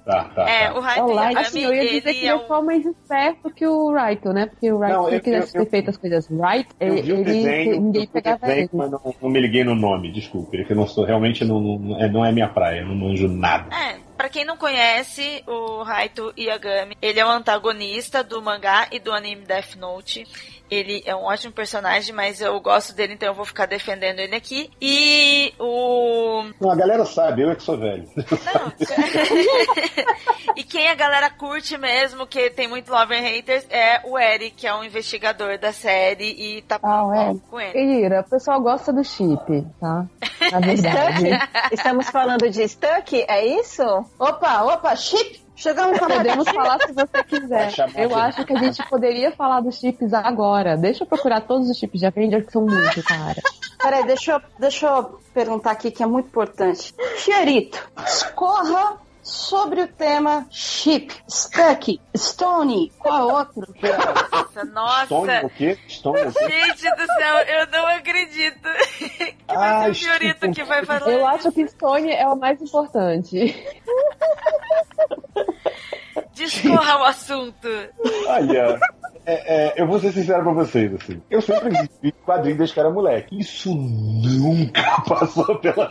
tá, 0.06 0.24
tá. 0.36 0.50
É, 0.50 0.68
tá. 0.68 0.74
o 0.76 0.80
Raito 0.82 1.00
É 1.00 1.04
o 1.04 1.08
Light. 1.14 1.30
Yagami, 1.36 1.46
Assim, 1.48 1.64
eu 1.64 1.74
ia 1.74 1.82
dizer 1.82 2.02
que 2.02 2.08
ele 2.10 2.18
ele 2.20 2.26
é 2.28 2.30
é 2.30 2.36
um 2.36 2.48
só 2.48 2.62
mais 2.62 2.86
esperto 2.86 3.50
que 3.54 3.66
o 3.68 3.94
Raito, 3.94 4.30
né? 4.34 4.46
Porque 4.48 4.72
o 4.72 4.78
Raito, 4.80 4.96
Não, 4.98 5.04
se 5.06 5.10
eu- 5.10 5.14
ele 5.14 5.22
quisesse 5.24 5.58
eu- 5.58 5.64
ter 5.66 5.70
feito 5.70 5.90
as 5.90 5.98
coisas 5.98 6.28
right, 6.30 6.70
Eu 6.80 6.88
ele, 6.94 7.02
vi 7.02 7.12
o 7.12 7.16
ele- 7.16 7.24
desenho, 7.24 7.74
eu 7.76 7.82
ninguém 7.82 8.08
pegava 8.08 8.38
desenho, 8.46 8.60
ele. 8.62 8.70
mas 8.74 8.92
não, 8.92 9.16
não 9.22 9.30
me 9.30 9.40
liguei 9.42 9.64
no 9.64 9.76
nome, 9.76 10.12
desculpe. 10.12 10.58
É 10.60 10.64
que 10.64 10.74
eu 10.74 10.78
não 10.78 10.88
sou, 10.88 11.06
realmente 11.06 11.44
não, 11.46 11.60
não, 11.60 12.00
é, 12.02 12.10
não 12.10 12.26
é 12.26 12.32
minha 12.32 12.48
praia, 12.50 12.82
eu 12.82 12.88
não 12.88 12.96
manjo 12.96 13.28
nada. 13.28 13.70
É, 13.76 13.96
pra 14.20 14.28
quem 14.28 14.44
não 14.44 14.58
conhece, 14.58 15.42
o 15.48 15.82
Raito 15.82 16.34
Yagami, 16.38 16.98
ele 17.02 17.22
é 17.22 17.26
o 17.26 17.30
antagonista 17.30 18.22
do 18.22 18.42
mangá 18.42 18.90
e 18.92 19.00
do 19.00 19.14
anime 19.14 19.46
Death 19.46 19.76
Note. 19.78 20.28
Ele 20.70 21.02
é 21.06 21.16
um 21.16 21.24
ótimo 21.24 21.52
personagem, 21.54 22.14
mas 22.14 22.42
eu 22.42 22.60
gosto 22.60 22.94
dele, 22.94 23.14
então 23.14 23.30
eu 23.30 23.34
vou 23.34 23.46
ficar 23.46 23.66
defendendo 23.66 24.20
ele 24.20 24.36
aqui. 24.36 24.70
E 24.82 25.54
o. 25.60 26.44
Não, 26.60 26.72
a 26.72 26.76
galera 26.76 27.06
sabe, 27.06 27.42
eu 27.42 27.52
é 27.52 27.56
que 27.56 27.64
sou 27.64 27.78
velho. 27.78 28.08
Não. 28.16 28.74
e 30.56 30.64
quem 30.64 30.90
a 30.90 30.96
galera 30.96 31.30
curte 31.30 31.78
mesmo, 31.78 32.28
que 32.28 32.50
tem 32.50 32.68
muito 32.68 32.92
love 32.92 33.14
and 33.16 33.22
haters, 33.22 33.66
é 33.70 34.02
o 34.06 34.18
Eric, 34.18 34.56
que 34.56 34.68
é 34.68 34.74
um 34.74 34.84
investigador 34.84 35.58
da 35.58 35.72
série 35.72 36.30
e 36.58 36.62
tá 36.62 36.80
Ah, 36.84 37.06
o 37.06 37.14
Eric. 37.14 37.40
com 37.50 37.60
ele. 37.60 38.06
Ira, 38.06 38.22
o 38.22 38.30
pessoal 38.30 38.62
gosta 38.62 38.94
do 38.94 39.04
chip, 39.04 39.66
tá? 39.80 40.06
Na 40.52 40.60
verdade. 40.60 41.30
Stuck? 41.30 41.74
Estamos 41.74 42.10
falando 42.10 42.50
de 42.50 42.68
Stuck, 42.68 43.26
é 43.28 43.46
isso? 43.46 43.84
Opa, 44.18 44.64
opa, 44.64 44.96
chip! 44.96 45.49
Chegamos 45.60 46.00
na 46.00 46.08
Podemos 46.08 46.50
falar 46.50 46.80
se 46.80 46.94
você 46.94 47.24
quiser. 47.26 47.74
Eu 47.94 48.16
acho 48.16 48.46
que 48.46 48.54
a 48.54 48.60
gente 48.60 48.82
poderia 48.90 49.30
falar 49.34 49.60
dos 49.60 49.78
chips 49.78 50.14
agora. 50.14 50.78
Deixa 50.78 51.04
eu 51.04 51.08
procurar 51.08 51.42
todos 51.42 51.70
os 51.70 51.78
chips 51.78 52.00
de 52.00 52.06
Avengers, 52.06 52.46
que 52.46 52.52
são 52.54 52.62
muito, 52.62 53.04
cara. 53.04 53.42
Peraí, 53.78 54.06
deixa 54.06 54.32
eu, 54.32 54.42
deixa 54.58 54.88
eu 54.88 55.20
perguntar 55.34 55.72
aqui 55.72 55.92
que 55.92 56.02
é 56.02 56.06
muito 56.06 56.28
importante. 56.28 56.96
Fiorito, 57.18 57.92
escorra 58.08 58.98
sobre 59.30 59.82
o 59.82 59.88
tema 59.88 60.46
chip, 60.50 61.14
stuck, 61.30 62.02
stone, 62.18 62.92
qual 62.98 63.30
outro? 63.30 63.74
Nossa, 64.32 64.66
nossa. 64.66 65.06
Stone 65.06 65.46
o 65.46 65.50
quê? 65.50 65.78
Stone 65.88 66.22
o 66.22 66.34
quê? 66.34 66.50
Gente 66.50 66.96
do 66.96 67.06
céu, 67.06 67.38
eu 67.48 67.68
não 67.68 67.88
acredito 67.88 68.70
que 68.98 69.36
vai 69.48 69.70
Ah, 69.70 69.84
ser 69.84 69.92
o 69.92 69.96
Fiorito 69.96 70.52
que 70.52 70.64
vai 70.64 70.86
falar. 70.86 71.12
Eu 71.12 71.28
acho 71.28 71.52
que 71.52 71.68
Stone 71.68 72.12
é 72.12 72.28
o 72.28 72.36
mais 72.36 72.62
importante. 72.62 73.56
Discorra 76.34 77.00
o 77.00 77.04
assunto. 77.04 77.68
Olha, 78.28 78.80
é, 79.26 79.68
é, 79.68 79.74
eu 79.82 79.86
vou 79.86 80.00
ser 80.00 80.12
sincero 80.12 80.44
pra 80.44 80.54
vocês, 80.54 80.94
assim. 80.94 81.22
Eu 81.30 81.42
sempre 81.42 81.70
vi 82.02 82.12
quadrinho 82.12 82.58
desde 82.58 82.74
que 82.74 82.80
era 82.80 82.90
moleque. 82.90 83.40
Isso 83.40 83.74
nunca 83.76 84.82
passou 85.08 85.56
pela 85.60 85.88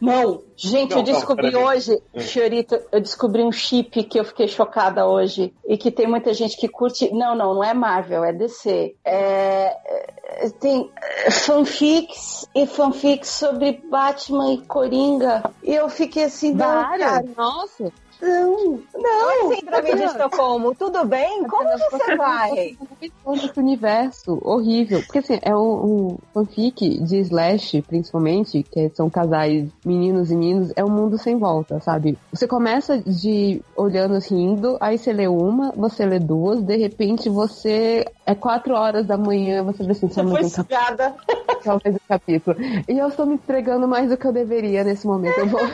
Não, 0.00 0.42
gente, 0.56 0.90
Não, 0.90 0.98
eu 0.98 1.02
descobri 1.02 1.50
não, 1.50 1.64
hoje, 1.64 2.00
Fiorito, 2.18 2.78
eu 2.90 3.00
descobri 3.00 3.42
um 3.42 3.52
chip 3.52 4.04
que 4.04 4.18
eu 4.18 4.24
fiquei 4.24 4.48
chocada 4.48 5.06
hoje 5.06 5.52
e 5.66 5.76
que 5.76 5.90
tem 5.90 6.06
muita 6.06 6.32
gente 6.32 6.56
que 6.56 6.66
curte. 6.66 7.12
Não, 7.12 7.34
não, 7.36 7.54
não 7.54 7.64
é 7.64 7.74
Marvel, 7.74 8.24
é 8.24 8.32
DC. 8.32 8.94
É, 9.04 9.76
é, 9.84 10.50
tem 10.58 10.90
é, 11.24 11.30
fanfics 11.30 12.48
e 12.54 12.66
fanfics 12.66 13.28
sobre 13.28 13.82
Batman 13.90 14.54
e 14.54 14.58
Coringa. 14.62 15.50
E 15.62 15.74
eu 15.74 15.88
fiquei 15.90 16.24
assim, 16.24 16.56
Vários? 16.56 17.36
Nossa. 17.36 17.92
Não, 18.20 18.80
não. 18.94 19.54
Síndrome 19.54 19.94
de 19.94 20.02
Estocolmo, 20.04 20.74
tudo 20.74 21.04
bem? 21.04 21.44
Como 21.48 21.68
você 21.90 22.16
vai? 22.16 22.76
Esse 23.00 23.58
universo 23.58 24.40
horrível. 24.42 25.02
Porque 25.02 25.18
assim, 25.18 25.38
é 25.42 25.54
um, 25.54 25.58
um 25.84 26.18
fanfic 26.32 26.98
de 27.02 27.18
Slash, 27.20 27.82
principalmente, 27.82 28.62
que 28.62 28.90
são 28.94 29.10
casais 29.10 29.68
meninos 29.84 30.30
e 30.30 30.36
meninos, 30.36 30.72
é 30.76 30.84
um 30.84 30.90
mundo 30.90 31.18
sem 31.18 31.36
volta, 31.36 31.80
sabe? 31.80 32.18
Você 32.32 32.46
começa 32.46 32.98
de 32.98 33.62
olhando 33.76 34.18
rindo, 34.18 34.76
aí 34.80 34.96
você 34.96 35.12
lê 35.12 35.28
uma, 35.28 35.72
você 35.72 36.06
lê 36.06 36.18
duas, 36.18 36.62
de 36.62 36.76
repente 36.76 37.28
você. 37.28 38.04
É 38.24 38.34
quatro 38.34 38.74
horas 38.74 39.06
da 39.06 39.16
manhã, 39.16 39.62
você 39.62 39.84
vê 39.84 39.92
assim, 39.92 40.08
só 40.08 40.22
Você 40.22 40.32
mais 40.32 40.58
um 40.58 40.64
capítulo, 40.64 41.14
só 41.62 41.78
mais 41.84 41.94
um 41.94 42.00
capítulo. 42.08 42.56
E 42.88 42.98
eu 42.98 43.08
estou 43.08 43.24
me 43.24 43.34
entregando 43.34 43.86
mais 43.86 44.08
do 44.08 44.16
que 44.16 44.26
eu 44.26 44.32
deveria 44.32 44.82
nesse 44.82 45.06
momento. 45.06 45.38
Eu 45.38 45.46
vou. 45.46 45.60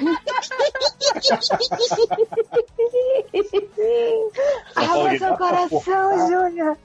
Abra 4.77 5.19
seu 5.19 5.37
coração, 5.37 6.29
Júlia. 6.29 6.77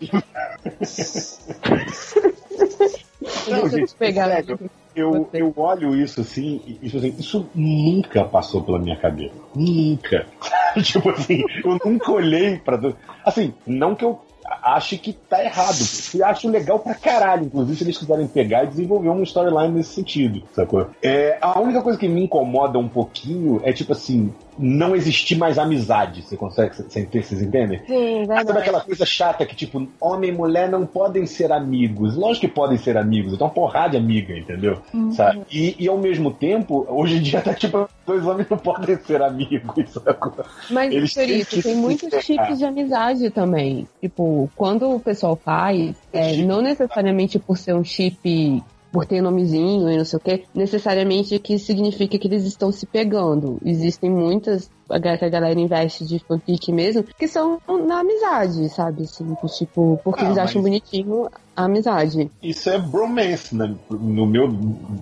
Não, 3.50 3.70
gente, 3.70 3.88
te 3.88 3.96
pegar. 3.96 4.28
sério, 4.28 4.60
eu, 4.96 5.30
eu 5.32 5.54
olho 5.56 5.96
isso 5.96 6.22
assim, 6.22 6.60
e 6.66 6.80
isso, 6.82 6.98
assim, 6.98 7.16
isso 7.20 7.50
nunca 7.54 8.26
passou 8.26 8.64
pela 8.64 8.80
minha 8.80 8.98
cabeça. 8.98 9.36
Nunca. 9.56 10.26
tipo 10.82 11.10
assim, 11.12 11.44
eu 11.64 11.80
nunca 11.86 12.12
olhei 12.12 12.58
pra. 12.58 12.80
Assim, 13.24 13.54
não 13.66 13.94
que 13.94 14.04
eu 14.04 14.20
ache 14.62 14.98
que 14.98 15.14
tá 15.14 15.44
errado. 15.44 15.78
Eu 16.14 16.26
acho 16.26 16.50
legal 16.50 16.80
pra 16.80 16.96
caralho, 16.96 17.46
inclusive, 17.46 17.78
se 17.78 17.84
eles 17.84 17.98
quiserem 17.98 18.28
pegar 18.28 18.64
e 18.64 18.68
desenvolver 18.68 19.10
uma 19.10 19.24
storyline 19.24 19.74
nesse 19.74 19.94
sentido, 19.94 20.42
sacou? 20.54 20.90
É, 21.02 21.38
a 21.42 21.60
única 21.60 21.82
coisa 21.82 22.00
que 22.00 22.08
me 22.08 22.24
incomoda 22.24 22.80
um 22.80 22.90
pouquinho 22.90 23.62
é, 23.64 23.72
tipo 23.74 23.92
assim, 23.92 24.34
não 24.58 24.96
existir 24.96 25.36
mais 25.36 25.58
amizade. 25.58 26.22
Você 26.22 26.36
consegue, 26.36 26.76
vocês 26.76 27.08
vocês 27.10 27.42
entendem? 27.42 27.80
Sim, 27.86 28.26
Sabe 28.26 28.44
verdade. 28.46 28.60
aquela 28.60 28.82
coisa 28.82 29.06
chata 29.06 29.46
que, 29.46 29.56
tipo, 29.56 29.88
homem 30.00 30.30
e 30.30 30.34
mulher 30.34 30.70
não 30.70 30.86
podem 30.86 31.26
ser 31.26 31.52
amigos. 31.52 32.16
Lógico 32.16 32.48
que 32.48 32.54
podem 32.54 32.78
ser 32.78 32.98
amigos, 32.98 33.34
então 33.34 33.48
uma 33.48 33.54
porrada 33.54 33.92
de 33.92 33.98
amiga, 33.98 34.38
entendeu? 34.38 34.80
Sabe? 35.12 35.42
E, 35.52 35.76
e 35.80 35.88
ao 35.88 35.98
mesmo 35.98 36.32
tempo, 36.32 36.86
hoje 36.90 37.18
em 37.18 37.22
dia 37.22 37.42
tá 37.42 37.54
tipo, 37.54 37.88
dois 38.06 38.26
homens 38.26 38.50
não 38.50 38.58
podem 38.58 38.98
ser 38.98 39.22
amigos, 39.22 39.90
sacou? 39.92 40.34
Mas, 40.70 40.94
Eles 40.94 41.14
Fiorito, 41.14 41.50
que 41.56 41.62
tem 41.62 41.76
se 41.76 41.82
muitos 41.82 42.10
pegar. 42.10 42.22
tipos 42.22 42.58
de 42.60 42.66
amizade 42.66 43.30
também. 43.30 43.88
Tipo, 44.02 44.50
quando 44.56 44.90
o 44.94 45.00
pessoal 45.00 45.36
faz, 45.36 45.96
é, 46.12 46.38
não 46.38 46.62
necessariamente 46.62 47.40
por 47.40 47.58
ser 47.58 47.74
um 47.74 47.84
chip, 47.84 48.64
por 48.92 49.06
ter 49.06 49.22
nomezinho 49.22 49.90
e 49.90 49.98
não 49.98 50.06
sei 50.06 50.18
o 50.18 50.22
que, 50.22 50.44
necessariamente 50.56 51.38
que 51.40 51.58
significa 51.60 52.18
que 52.18 52.28
eles 52.28 52.46
estão 52.46 52.72
se 52.72 52.86
pegando. 52.86 53.58
Existem 53.66 54.10
muitas 54.10 54.70
a 54.90 54.98
ga- 54.98 55.18
que 55.18 55.26
a 55.26 55.30
galera 55.30 55.60
investe 55.60 56.06
de 56.06 56.20
fanfic 56.26 56.72
mesmo, 56.72 57.04
que 57.04 57.28
são 57.28 57.60
na 57.86 58.00
amizade, 58.00 58.70
sabe? 58.70 59.04
Assim, 59.04 59.26
tipo, 59.58 60.00
porque 60.04 60.22
Ah, 60.24 60.26
eles 60.26 60.38
acham 60.38 60.62
bonitinho 60.62 61.28
a 61.56 61.66
amizade. 61.66 62.30
Isso 62.42 62.70
é 62.70 62.78
bromance, 62.80 63.54
né? 63.56 63.76
No 63.90 64.26
meu 64.26 64.48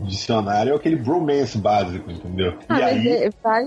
dicionário 0.04 0.74
é 0.74 0.76
aquele 0.76 0.96
bromance 0.96 1.58
básico, 1.58 2.10
entendeu? 2.10 2.54
Ah, 2.70 2.80
e 2.80 2.82
mas 2.82 2.98
aí. 2.98 3.08
é- 3.08 3.30
vai, 3.44 3.64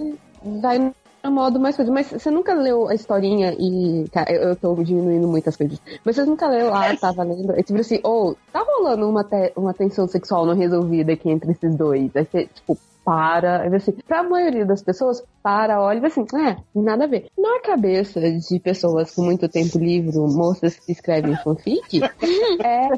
vai 0.60 0.92
no 1.24 1.30
modo 1.30 1.58
mais 1.60 1.76
coisa. 1.76 1.90
Mas 1.92 2.10
você 2.10 2.30
nunca 2.30 2.54
leu 2.54 2.88
a 2.88 2.94
historinha 2.94 3.54
e. 3.58 4.06
Cara, 4.12 4.30
eu, 4.32 4.50
eu 4.50 4.56
tô 4.56 4.74
diminuindo 4.82 5.26
muitas 5.28 5.56
coisas. 5.56 5.80
Mas 6.04 6.16
vocês 6.16 6.28
nunca 6.28 6.48
leu 6.48 6.70
lá, 6.70 6.94
tava 6.96 7.22
lendo. 7.22 7.52
É 7.52 7.62
tipo 7.62 7.78
assim, 7.80 8.00
ou 8.02 8.36
tá 8.52 8.60
rolando 8.66 9.08
uma, 9.08 9.24
te- 9.24 9.52
uma 9.56 9.74
tensão 9.74 10.06
sexual 10.08 10.46
não 10.46 10.54
resolvida 10.54 11.12
aqui 11.12 11.30
entre 11.30 11.52
esses 11.52 11.74
dois. 11.76 12.10
Aí 12.14 12.24
você, 12.24 12.46
tipo, 12.46 12.78
para. 13.08 13.62
Aí 13.62 13.74
assim, 13.74 13.92
pra 14.06 14.22
maioria 14.22 14.66
das 14.66 14.82
pessoas, 14.82 15.24
para, 15.42 15.80
olha 15.80 16.00
e 16.00 16.04
assim, 16.04 16.26
é, 16.36 16.58
nada 16.74 17.04
a 17.04 17.06
ver. 17.06 17.28
Na 17.38 17.58
cabeça 17.60 18.20
de 18.20 18.60
pessoas 18.60 19.14
com 19.14 19.22
muito 19.22 19.48
tempo 19.48 19.78
livre, 19.78 20.18
moças 20.18 20.78
que 20.78 20.92
escrevem 20.92 21.34
fanfic, 21.36 22.02
é, 22.60 22.88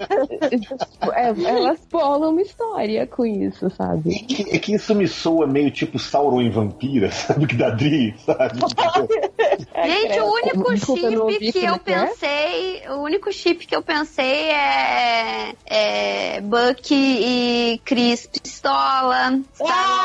tipo, 0.48 1.12
é, 1.12 1.28
elas 1.28 1.78
bolam 1.88 2.32
uma 2.32 2.42
história 2.42 3.06
com 3.06 3.24
isso, 3.24 3.70
sabe? 3.70 4.16
É 4.16 4.18
que, 4.26 4.56
é 4.56 4.58
que 4.58 4.74
isso 4.74 4.92
me 4.96 5.06
soa 5.06 5.46
meio 5.46 5.70
tipo 5.70 5.96
Sauron 5.96 6.42
em 6.42 6.50
Vampira, 6.50 7.08
sabe? 7.14 7.46
Que 7.46 7.54
da 7.54 7.70
Dri, 7.70 8.16
sabe? 8.18 8.58
Gente, 9.84 10.20
o 10.20 10.32
único 10.32 10.74
Desculpa, 10.74 11.06
eu 11.06 11.12
não 11.12 11.22
ouvi 11.26 11.34
chip 11.34 11.52
que 11.52 11.60
como 11.60 11.68
eu 11.68 11.74
é 11.74 11.78
que 11.78 11.92
é. 11.92 12.06
pensei, 12.06 12.88
o 12.88 13.02
único 13.02 13.32
chip 13.32 13.66
que 13.66 13.76
eu 13.76 13.82
pensei 13.82 14.50
é, 14.50 15.54
é 15.66 16.40
Bucky 16.40 16.94
e 16.94 17.80
Chris 17.84 18.26
Pistola, 18.26 19.40
Star 19.54 19.99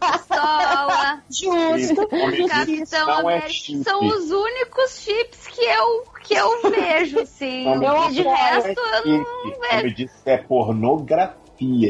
Pistola, 0.00 1.22
Justo. 1.30 2.08
Capitão 2.48 3.10
é 3.10 3.36
América, 3.36 3.48
chip. 3.48 3.84
são 3.84 4.06
os 4.06 4.30
únicos 4.30 5.00
chips 5.00 5.46
que 5.46 5.64
eu, 5.64 6.04
que 6.22 6.34
eu 6.34 6.70
vejo, 6.70 7.20
assim. 7.20 7.64
Não, 7.64 7.76
e 7.76 7.80
não 7.80 8.10
de 8.10 8.26
é 8.26 8.34
resto, 8.34 8.80
eu 8.80 9.06
não. 9.06 9.24
Como 9.24 9.64
eu 9.72 9.94
disse, 9.94 10.14
é 10.26 10.36
pornografia 10.38 11.42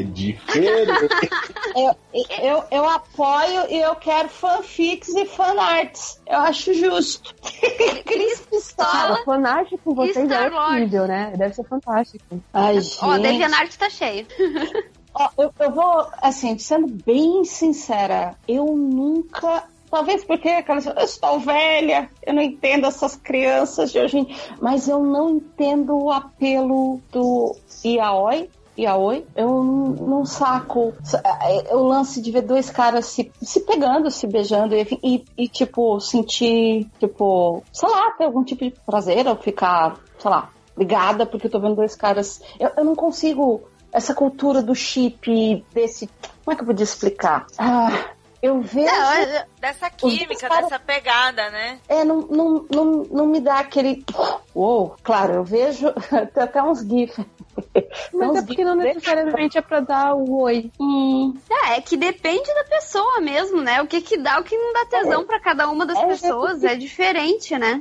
diferente. 0.05 0.93
Eu, 1.75 1.97
eu, 2.43 2.65
eu 2.71 2.87
apoio 2.87 3.71
e 3.71 3.81
eu 3.81 3.95
quero 3.95 4.29
fanfics 4.29 5.09
e 5.09 5.25
fanarts. 5.25 6.21
Eu 6.27 6.41
acho 6.41 6.75
justo. 6.75 7.35
Chris 8.05 8.41
Pistola. 8.41 8.91
Cara, 8.91 9.25
fanático 9.25 9.79
com 9.83 9.95
vocês 9.95 10.31
é 10.31 10.51
horrível, 10.51 11.07
né? 11.07 11.33
Deve 11.35 11.55
ser 11.55 11.65
fantástico. 11.65 12.23
Ai, 12.53 12.77
Ó, 12.77 13.15
gente. 13.15 13.23
DeviantArt 13.23 13.75
tá 13.77 13.89
cheio. 13.89 14.27
Ó, 15.15 15.29
eu, 15.39 15.53
eu 15.59 15.71
vou, 15.71 16.07
assim, 16.21 16.59
sendo 16.59 16.87
bem 16.89 17.45
sincera, 17.45 18.35
eu 18.49 18.77
nunca. 18.77 19.65
Talvez 19.91 20.25
porque 20.25 20.49
aquelas, 20.49 20.87
eu 20.87 20.95
estou 20.95 21.39
velha, 21.39 22.11
eu 22.23 22.33
não 22.33 22.41
entendo 22.41 22.87
essas 22.87 23.15
crianças 23.15 23.93
de 23.93 23.99
hoje 23.99 24.19
em 24.21 24.37
mas 24.59 24.89
eu 24.89 25.03
não 25.03 25.29
entendo 25.29 25.95
o 25.95 26.11
apelo 26.11 26.99
do 27.13 27.55
Yaoi. 27.85 28.49
Yaoi, 28.79 29.27
eu 29.37 29.63
não, 29.63 30.25
saco 30.25 30.95
é, 31.43 31.77
o 31.77 31.83
lance 31.83 32.23
de 32.23 32.31
ver 32.31 32.41
dois 32.41 32.71
caras 32.71 33.05
se, 33.05 33.31
se 33.43 33.61
pegando, 33.61 34.11
se 34.11 34.27
beijando 34.27 34.75
e, 34.75 34.99
e, 35.03 35.25
e, 35.37 35.47
tipo, 35.47 36.01
sentir, 36.01 36.89
tipo, 36.99 37.63
sei 37.71 37.91
lá, 37.91 38.13
ter 38.13 38.25
algum 38.25 38.43
tipo 38.43 38.65
de 38.65 38.71
prazer 38.87 39.27
ou 39.29 39.37
ficar, 39.37 39.99
sei 40.19 40.31
lá, 40.31 40.49
ligada 40.75 41.27
porque 41.27 41.49
eu 41.49 41.51
tô 41.51 41.61
vendo 41.61 41.77
dois 41.77 41.95
caras. 41.95 42.41
Eu, 42.59 42.71
eu 42.79 42.85
não 42.85 42.95
consigo 42.95 43.63
essa 43.93 44.15
cultura 44.15 44.63
do 44.63 44.75
chip, 44.75 45.65
desse. 45.73 46.09
Como 46.45 46.53
é 46.53 46.57
que 46.57 46.63
eu 46.63 46.67
podia 46.67 46.85
explicar? 46.85 47.47
Ah, 47.59 47.91
eu 48.43 48.61
vejo. 48.61 48.87
Não, 48.87 49.13
é- 49.13 49.47
Dessa 49.61 49.89
química, 49.91 50.49
caras- 50.49 50.65
dessa 50.65 50.79
pegada, 50.81 51.49
né? 51.51 51.79
É, 51.89 52.03
não, 52.03 52.23
não, 52.23 52.67
não, 52.69 52.85
não 53.11 53.27
me 53.27 53.39
dá 53.39 53.59
aquele. 53.61 54.05
Uou, 54.53 54.97
claro, 55.05 55.35
eu 55.35 55.45
vejo. 55.45 55.87
Tem 56.35 56.43
até 56.43 56.61
uns 56.61 56.81
GIFs. 56.81 57.25
Mas 58.13 58.37
é 58.37 58.43
porque 58.43 58.65
não 58.65 58.75
necessariamente 58.75 59.57
é 59.59 59.61
pra 59.63 59.79
dar 59.81 60.15
o 60.15 60.41
oi. 60.43 60.73
Hum, 60.81 61.35
É, 61.49 61.77
é 61.77 61.81
que 61.81 61.97
depende 61.97 62.53
da 62.55 62.65
pessoa 62.65 63.21
mesmo, 63.21 63.61
né? 63.61 63.81
O 63.83 63.87
que 63.87 64.01
que 64.01 64.17
dá, 64.17 64.41
o 64.41 64.43
que 64.43 64.57
não 64.57 64.73
dá 64.73 64.87
tesão 64.87 65.25
pra 65.25 65.39
cada 65.39 65.69
uma 65.71 65.87
das 65.87 65.99
É, 65.99 66.07
pessoas 66.07 66.65
é 66.65 66.75
diferente, 66.75 67.57
né? 67.57 67.81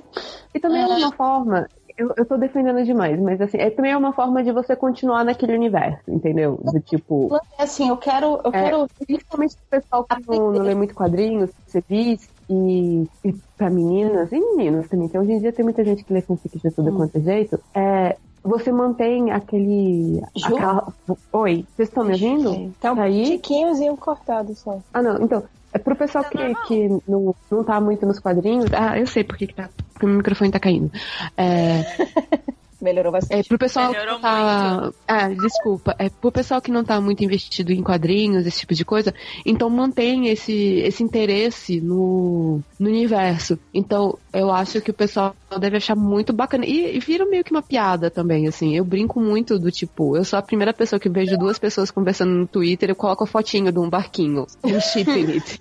E 0.54 0.60
também 0.60 0.84
é 0.84 0.86
uma 0.86 1.12
forma. 1.14 1.68
Eu, 2.02 2.12
eu 2.18 2.26
tô 2.26 2.36
defendendo 2.36 2.84
demais, 2.84 3.20
mas 3.22 3.40
assim, 3.40 3.58
é 3.60 3.70
também 3.70 3.92
é 3.92 3.98
uma 3.98 4.12
forma 4.12 4.44
de 4.44 4.52
você 4.52 4.76
continuar 4.76 5.24
naquele 5.24 5.54
universo, 5.54 6.02
entendeu? 6.10 6.58
Do 6.64 6.80
tipo. 6.80 7.30
é 7.60 7.64
assim, 7.64 7.90
eu 7.90 7.98
quero. 7.98 8.40
Eu 8.44 8.52
É. 8.52 8.64
quero. 8.64 8.88
Principalmente 9.06 9.54
o 9.54 9.70
pessoal 9.70 10.04
que 10.06 10.16
não, 10.28 10.52
não 10.52 10.64
lê 10.64 10.74
muito 10.74 10.96
quadrinhos, 10.96 11.52
você 11.68 11.84
diz, 11.88 12.28
e, 12.50 13.04
e 13.24 13.34
pra 13.56 13.70
meninas, 13.70 14.32
e 14.32 14.40
meninos 14.40 14.88
também, 14.90 15.10
que 15.10 15.18
hoje 15.20 15.32
em 15.34 15.40
dia 15.40 15.54
tem 15.54 15.64
muita 15.64 15.84
gente 15.84 16.04
que 16.04 16.12
lê 16.12 16.22
fanfic 16.24 16.58
de 16.60 16.72
tudo 16.72 16.92
quanto 16.96 17.16
é 17.18 17.22
jeito, 17.22 17.60
é, 17.76 18.18
você 18.44 18.72
mantém 18.72 19.30
aquele. 19.32 20.22
Ju? 20.36 20.56
aquela- 20.56 20.88
Oi, 21.34 21.66
vocês 21.76 21.88
estão 21.88 22.04
me 22.04 22.14
ouvindo? 22.14 22.74
Tá 22.80 22.94
um 22.94 22.96
Tá 22.96 23.04
aí? 23.04 23.26
tiquinhozinho 23.26 23.96
cortado 23.96 24.56
só. 24.56 24.80
Ah, 24.92 25.04
não, 25.04 25.22
então. 25.22 25.44
É 25.74 25.80
pro 25.80 25.96
pessoal 25.96 26.26
que, 26.26 26.54
que 26.68 26.88
não, 27.08 27.34
não 27.50 27.64
tá 27.64 27.80
muito 27.80 28.06
nos 28.06 28.20
quadrinhos. 28.20 28.66
Ah, 28.74 29.00
eu 29.00 29.08
sei 29.08 29.24
por 29.24 29.38
que, 29.38 29.48
que 29.48 29.56
tá. 29.56 29.70
Porque 29.94 30.06
o 30.06 30.10
microfone 30.10 30.52
tá 30.52 30.60
caindo. 30.60 30.92
É, 31.38 31.84
Melhorou 32.82 33.12
É, 33.12 33.14
bastante. 33.14 33.48
pro 33.48 33.60
pessoal 33.60 33.90
que 33.92 33.94
Melhorou 33.94 34.16
não 34.16 34.22
tá. 34.22 34.92
Ah, 35.08 35.30
desculpa. 35.30 35.96
É, 36.00 36.10
pro 36.10 36.32
pessoal 36.32 36.60
que 36.62 36.72
não 36.72 36.84
tá 36.84 37.00
muito 37.00 37.24
investido 37.24 37.72
em 37.72 37.84
quadrinhos, 37.84 38.46
esse 38.46 38.62
tipo 38.62 38.74
de 38.74 38.84
coisa, 38.84 39.14
então 39.46 39.70
mantém 39.70 40.28
esse, 40.30 40.54
esse 40.80 41.04
interesse 41.04 41.80
no, 41.80 42.60
no 42.80 42.90
universo. 42.90 43.60
Então, 43.74 44.18
eu 44.34 44.52
acho 44.52 44.82
que 44.82 44.92
o 44.92 44.94
pessoal 44.94 45.36
deve 45.60 45.78
achar 45.78 45.96
muito 45.96 46.32
bacana. 46.34 46.66
E, 46.66 46.96
e 46.96 47.00
vira 47.00 47.26
meio 47.26 47.44
que 47.44 47.52
uma 47.52 47.62
piada 47.62 48.10
também, 48.10 48.48
assim. 48.48 48.76
Eu 48.76 48.86
brinco 48.86 49.20
muito 49.20 49.60
do 49.60 49.70
tipo, 49.72 50.16
eu 50.16 50.24
sou 50.24 50.40
a 50.40 50.42
primeira 50.42 50.74
pessoa 50.74 51.00
que 51.00 51.10
vejo 51.10 51.38
duas 51.38 51.60
pessoas 51.60 51.92
conversando 51.92 52.32
no 52.34 52.48
Twitter, 52.48 52.90
eu 52.90 52.96
coloco 52.96 53.24
a 53.24 53.28
fotinho 53.28 53.72
de 53.72 53.80
um 53.80 53.90
barquinho, 53.90 54.46
um 54.64 54.70
it. 55.36 55.60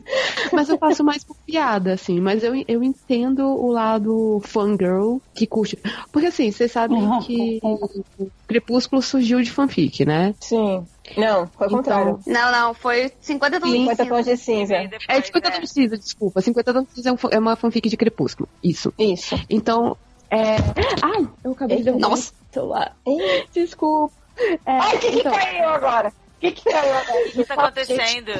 Mas 0.52 0.68
eu 0.68 0.78
faço 0.78 1.02
mais 1.04 1.24
por 1.24 1.36
piada, 1.46 1.92
assim. 1.92 2.20
Mas 2.20 2.42
eu, 2.42 2.52
eu 2.68 2.82
entendo 2.82 3.42
o 3.44 3.70
lado 3.72 4.40
fangirl 4.44 5.18
que 5.34 5.46
curte. 5.46 5.78
Porque 6.12 6.28
assim, 6.28 6.50
vocês 6.50 6.70
sabem 6.70 7.00
Uhum. 7.00 7.20
que 7.20 7.60
Crepúsculo 8.46 9.00
surgiu 9.00 9.40
de 9.40 9.50
fanfic, 9.50 10.04
né? 10.04 10.34
Sim. 10.40 10.84
Não, 11.16 11.46
foi 11.46 11.66
o 11.66 11.70
Então, 11.70 11.78
contrário. 11.78 12.20
Não, 12.26 12.52
não, 12.52 12.74
foi 12.74 13.12
50 13.20 13.60
tons 13.60 13.70
de 13.70 13.76
50 13.78 14.02
cinza. 14.04 14.14
tons 14.16 14.24
de 14.26 14.36
cinza. 14.36 14.74
Depois, 14.74 15.04
É 15.08 15.20
50 15.22 15.48
é. 15.48 15.50
tons 15.52 15.60
de 15.60 15.66
cinza, 15.68 15.98
desculpa. 15.98 16.40
50 16.40 16.72
tons 16.72 16.86
de 16.88 16.94
cinza 16.94 17.08
é 17.08 17.12
um 17.12 17.16
é 17.32 17.38
uma 17.38 17.56
fanfic 17.56 17.88
de 17.88 17.96
Crepúsculo. 17.96 18.48
Isso. 18.62 18.92
Isso. 18.98 19.34
Então, 19.48 19.96
é. 20.30 20.56
Ai, 21.02 21.28
eu 21.44 21.52
acabei 21.52 21.78
de 21.78 21.84
derrubar 21.84 22.08
Nossa. 22.10 22.32
celular. 22.52 22.96
Desculpa. 23.52 24.14
É, 24.64 24.72
Ai, 24.78 24.96
o 24.96 24.98
que, 25.00 25.10
que 25.10 25.18
então, 25.20 25.32
caiu 25.32 25.68
agora? 25.68 26.12
O 26.40 26.42
que, 26.42 26.52
que 26.52 26.64
caiu 26.64 26.94
agora? 26.94 27.26
O 27.28 27.30
que 27.32 27.44
tá 27.44 27.52
acontecendo? 27.54 28.32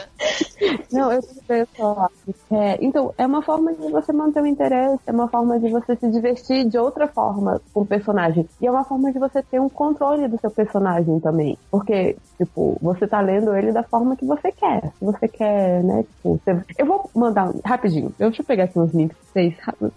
Não, 0.90 1.12
eu 1.12 1.18
o 1.20 1.66
celular. 1.77 2.10
É, 2.51 2.78
então, 2.81 3.12
é 3.18 3.27
uma 3.27 3.43
forma 3.43 3.74
de 3.74 3.90
você 3.90 4.10
manter 4.10 4.40
o 4.43 4.47
interesse, 4.47 4.98
é 5.06 5.12
uma 5.12 5.28
forma 5.28 5.60
de 5.60 5.68
você 5.68 5.94
se 5.97 6.10
divertir 6.10 6.64
de 6.66 6.78
outra 6.78 7.06
forma 7.09 7.60
com 7.74 7.82
o 7.82 7.86
personagem. 7.86 8.48
E 8.59 8.66
é 8.66 8.70
uma 8.70 8.85
forma 8.85 9.12
de 9.12 9.18
você 9.18 9.43
ter 9.43 9.60
um 9.60 9.68
controle 9.68 10.28
do 10.28 10.40
seu 10.40 10.51
personagem 10.51 11.20
também. 11.20 11.59
Porque, 11.70 12.16
tipo, 12.39 12.78
você 12.81 13.06
tá 13.06 13.20
lendo 13.20 13.55
ele 13.55 13.70
da 13.70 13.82
forma 13.82 14.16
que 14.16 14.24
você 14.24 14.51
quer. 14.51 14.81
Se 14.98 15.05
você 15.05 15.28
quer, 15.28 15.85
né, 15.85 16.02
tipo, 16.05 16.40
você- 16.43 16.64
eu 16.78 16.86
vou 16.86 17.10
mandar 17.14 17.51
um- 17.51 17.60
rapidinho. 17.62 18.14
Eu, 18.18 18.28
deixa 18.31 18.40
eu 18.40 18.47
pegar 18.47 18.64
aqui 18.64 18.78
uns 18.78 18.94
links 18.94 19.16
pra 19.18 19.43
vocês, 19.43 19.55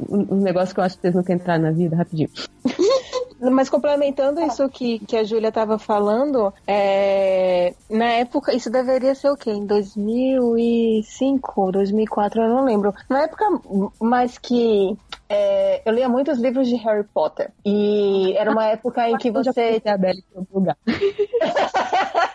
um, 0.09 0.35
um 0.35 0.41
negócio 0.41 0.73
que 0.75 0.79
eu 0.81 0.83
acho 0.83 0.95
que 0.97 1.01
vocês 1.03 1.15
não 1.15 1.23
querem 1.23 1.41
entrar 1.41 1.57
na 1.57 1.71
vida, 1.71 1.95
rapidinho. 1.95 2.29
Mas 3.51 3.69
complementando 3.69 4.41
isso 4.41 4.67
que, 4.69 4.99
que 4.99 5.17
a 5.17 5.23
Júlia 5.23 5.49
estava 5.49 5.77
falando, 5.77 6.53
é, 6.67 7.73
na 7.89 8.05
época, 8.05 8.55
isso 8.55 8.69
deveria 8.69 9.15
ser 9.15 9.29
o 9.29 9.37
quê? 9.37 9.51
Em 9.51 9.65
2005, 9.65 11.71
2004, 11.71 12.41
eu 12.41 12.49
não 12.49 12.65
lembro. 12.65 12.93
Na 13.09 13.23
época, 13.23 13.45
mais 13.99 14.37
que 14.37 14.97
é, 15.29 15.81
eu 15.85 15.93
lia 15.93 16.07
muitos 16.07 16.39
livros 16.39 16.67
de 16.67 16.75
Harry 16.75 17.03
Potter. 17.03 17.51
E 17.65 18.33
era 18.37 18.51
uma 18.51 18.65
época 18.65 19.09
em 19.09 19.17
que 19.17 19.29
Eu 19.29 19.43
já 19.43 19.51
você 19.51 19.81
a 19.85 19.97
Belle 19.97 20.23
em 20.35 20.47
lugar. 20.53 20.77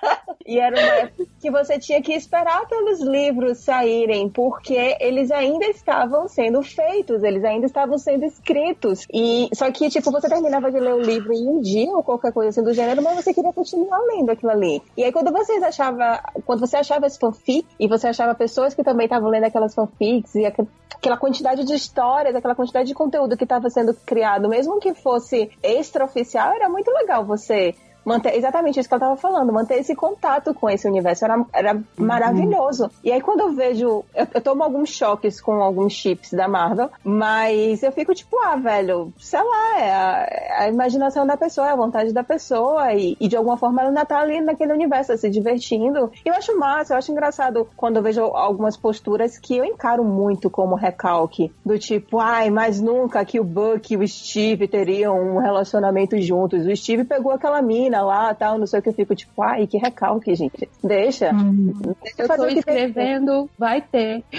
E 0.49 0.59
era 0.59 0.75
uma 0.75 0.93
época 0.95 1.27
que 1.43 1.51
você 1.51 1.79
tinha 1.79 2.01
que 2.01 2.15
esperar 2.15 2.67
pelos 2.67 3.01
livros 3.01 3.59
saírem, 3.59 4.31
porque 4.31 4.97
eles 4.99 5.31
ainda 5.31 5.67
estavam 5.67 6.27
sendo 6.27 6.63
feitos, 6.63 7.23
eles 7.23 7.45
ainda 7.45 7.67
estavam 7.67 7.99
sendo 7.99 8.25
escritos. 8.25 9.05
E 9.13 9.51
só 9.53 9.71
que, 9.71 9.91
tipo, 9.91 10.11
você 10.11 10.27
terminava 10.27 10.73
de 10.73 10.81
ler 10.81 10.95
o 10.95 11.01
livro 11.03 11.35
em 11.35 11.47
um 11.47 11.61
dia 11.61 11.91
ou 11.91 12.03
qualquer 12.03 12.33
coisa 12.33 12.49
assim 12.49 12.63
do 12.63 12.73
gênero, 12.73 13.03
mas 13.03 13.17
você 13.23 13.35
queria 13.35 13.53
continuar 13.53 13.99
lendo 14.07 14.31
aquilo 14.31 14.51
ali. 14.51 14.83
E 14.97 15.05
aí 15.05 15.13
quando 15.13 15.31
vocês 15.31 15.63
achava, 15.63 16.19
quando 16.47 16.61
você 16.61 16.79
achava 16.79 17.07
esse 17.07 17.19
fanfic 17.19 17.67
e 17.79 17.87
você 17.87 18.09
achava 18.09 18.35
pessoas 18.35 18.73
que 18.75 18.83
também 18.83 19.05
estavam 19.05 19.29
lendo 19.29 19.45
aquelas 19.45 19.75
fanfics 19.75 20.35
e 20.35 20.47
aqu- 20.47 20.67
aquela 20.97 21.19
quantidade 21.19 21.63
de 21.63 21.75
histórias, 21.75 22.35
aquela 22.35 22.55
quantidade 22.55 22.89
de 22.89 22.95
conteúdo 22.95 23.37
que 23.37 23.45
estava 23.45 23.69
sendo 23.69 23.93
criado, 23.93 24.49
mesmo 24.49 24.81
que 24.81 24.95
fosse 24.95 25.51
extraoficial, 25.63 26.55
era 26.55 26.71
muito 26.71 26.91
legal 26.91 27.23
você 27.25 27.75
manter 28.09 28.35
exatamente 28.35 28.81
isso 28.81 28.89
que 28.89 28.95
ela 28.95 29.05
tava 29.05 29.17
falando, 29.17 29.53
manter 29.53 29.75
esse 29.75 29.95
contato 29.95 30.55
com 30.55 30.69
esse 30.69 30.89
universo 30.89 31.25
era, 31.25 31.45
era 31.53 31.81
maravilhoso. 31.97 32.91
E 33.05 33.13
aí 33.13 33.21
quando 33.21 33.41
eu 33.41 33.53
vejo, 33.53 34.05
eu, 34.15 34.27
eu 34.35 34.41
tomo 34.41 34.65
alguns 34.65 34.89
choques 34.89 35.41
com 35.41 35.63
alguns 35.63 35.93
chips 35.93 36.33
da 36.33 36.49
Marvel, 36.49 36.91
mas 37.05 37.83
eu 37.83 37.93
fico 37.93 38.15
tipo, 38.15 38.37
ah, 38.39 38.57
velho, 38.57 39.13
sei 39.19 39.41
lá, 39.41 39.81
é 39.81 39.93
a, 39.93 40.27
é 40.29 40.63
a 40.65 40.69
imaginação 40.69 41.27
da 41.27 41.37
pessoa, 41.37 41.69
é 41.69 41.73
a 41.73 41.77
vontade 41.77 42.13
da 42.13 42.25
pessoa 42.25 42.93
e, 42.95 43.17
e 43.21 43.29
de 43.29 43.37
alguma 43.37 43.57
forma 43.57 43.81
ela 43.81 43.91
ainda 43.91 44.05
tá 44.05 44.19
ali 44.19 44.41
naquele 44.41 44.73
universo, 44.73 45.17
se 45.17 45.29
divertindo. 45.29 46.11
E 46.25 46.29
eu 46.29 46.35
acho 46.35 46.59
massa, 46.59 46.95
eu 46.95 46.99
acho 46.99 47.13
engraçado 47.13 47.69
quando 47.77 47.97
eu 47.97 48.03
vejo 48.03 48.23
algumas 48.23 48.77
posturas 48.77 49.39
que 49.39 49.57
eu 49.57 49.65
encaro 49.65 50.05
muito 50.05 50.49
como 50.49 50.75
recalque, 50.75 51.53
do 51.65 51.79
tipo, 51.79 52.19
ai, 52.19 52.51
mas 52.51 52.81
nunca 52.81 53.25
que 53.25 53.39
o 53.39 53.45
Buck 53.45 53.93
e 53.93 53.97
o 53.97 54.09
Steve 54.09 54.67
teriam 54.67 55.19
um 55.19 55.39
relacionamento 55.39 56.21
juntos. 56.21 56.67
O 56.67 56.77
Steve 56.77 57.05
pegou 57.05 57.33
aquela 57.33 57.61
mina 57.61 57.98
lá, 58.03 58.33
tal, 58.35 58.59
não 58.59 58.67
sei 58.67 58.81
o 58.81 58.83
que, 58.83 58.89
eu 58.91 58.95
fico 58.95 59.15
tipo, 59.15 59.43
ai, 59.43 59.67
que 59.67 59.77
recalque, 59.79 60.35
gente. 60.35 60.69
Deixa. 60.83 61.31
Deixa 61.33 62.23
Eu 62.23 62.27
fazer 62.27 62.47
tô 62.47 62.53
o 62.53 62.55
que 62.55 62.55
tem 62.55 62.63
que 62.63 62.65
ter. 62.65 62.89
escrevendo, 62.89 63.49
vai 63.59 63.81
ter. 63.83 64.23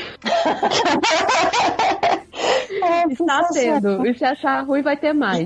É, 2.82 3.06
Está 3.12 3.48
tendo. 3.54 4.06
E 4.08 4.14
se 4.18 4.26
achar 4.26 4.66
ruim, 4.66 4.82
vai 4.82 4.98
ter 4.98 5.14
mais. 5.14 5.46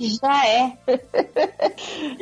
Já 0.00 0.46
é. 0.46 0.78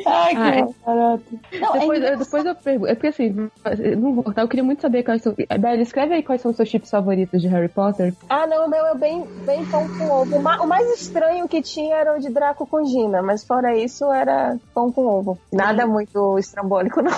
Ai, 0.05 0.33
Ah, 0.35 0.49
é. 0.55 0.65
que 0.65 0.73
barato. 0.85 1.23
Não, 1.53 1.75
é 1.75 1.79
Depois, 1.79 1.81
eu, 1.81 1.95
engraçado. 1.95 2.23
depois 2.23 2.45
eu 2.45 2.55
pergunto. 2.55 2.91
É 2.91 2.95
porque 2.95 3.07
assim, 3.07 3.49
eu 3.79 3.97
não 3.97 4.13
vou 4.15 4.23
cortar, 4.23 4.41
eu 4.41 4.47
queria 4.47 4.63
muito 4.63 4.81
saber 4.81 5.03
quais 5.03 5.21
são. 5.21 5.33
Bela, 5.59 5.81
escreve 5.81 6.15
aí 6.15 6.23
quais 6.23 6.41
são 6.41 6.51
os 6.51 6.57
seus 6.57 6.69
chips 6.69 6.89
favoritos 6.89 7.41
de 7.41 7.47
Harry 7.47 7.69
Potter. 7.69 8.13
Ah, 8.29 8.45
não, 8.47 8.65
o 8.65 8.69
meu 8.69 8.85
é 8.87 8.95
bem, 8.95 9.25
bem 9.45 9.65
pão 9.65 9.87
com 9.97 10.09
ovo. 10.09 10.37
O 10.37 10.67
mais 10.67 10.89
estranho 11.01 11.47
que 11.47 11.61
tinha 11.61 11.95
era 11.95 12.15
o 12.15 12.19
de 12.19 12.29
Draco 12.29 12.65
com 12.67 12.83
Gina, 12.85 13.21
mas 13.21 13.43
fora 13.43 13.75
isso 13.77 14.11
era 14.11 14.57
pão 14.73 14.91
com 14.91 15.05
ovo. 15.05 15.37
Nada 15.51 15.85
muito 15.87 16.37
estrambólico, 16.37 17.01
não. 17.01 17.11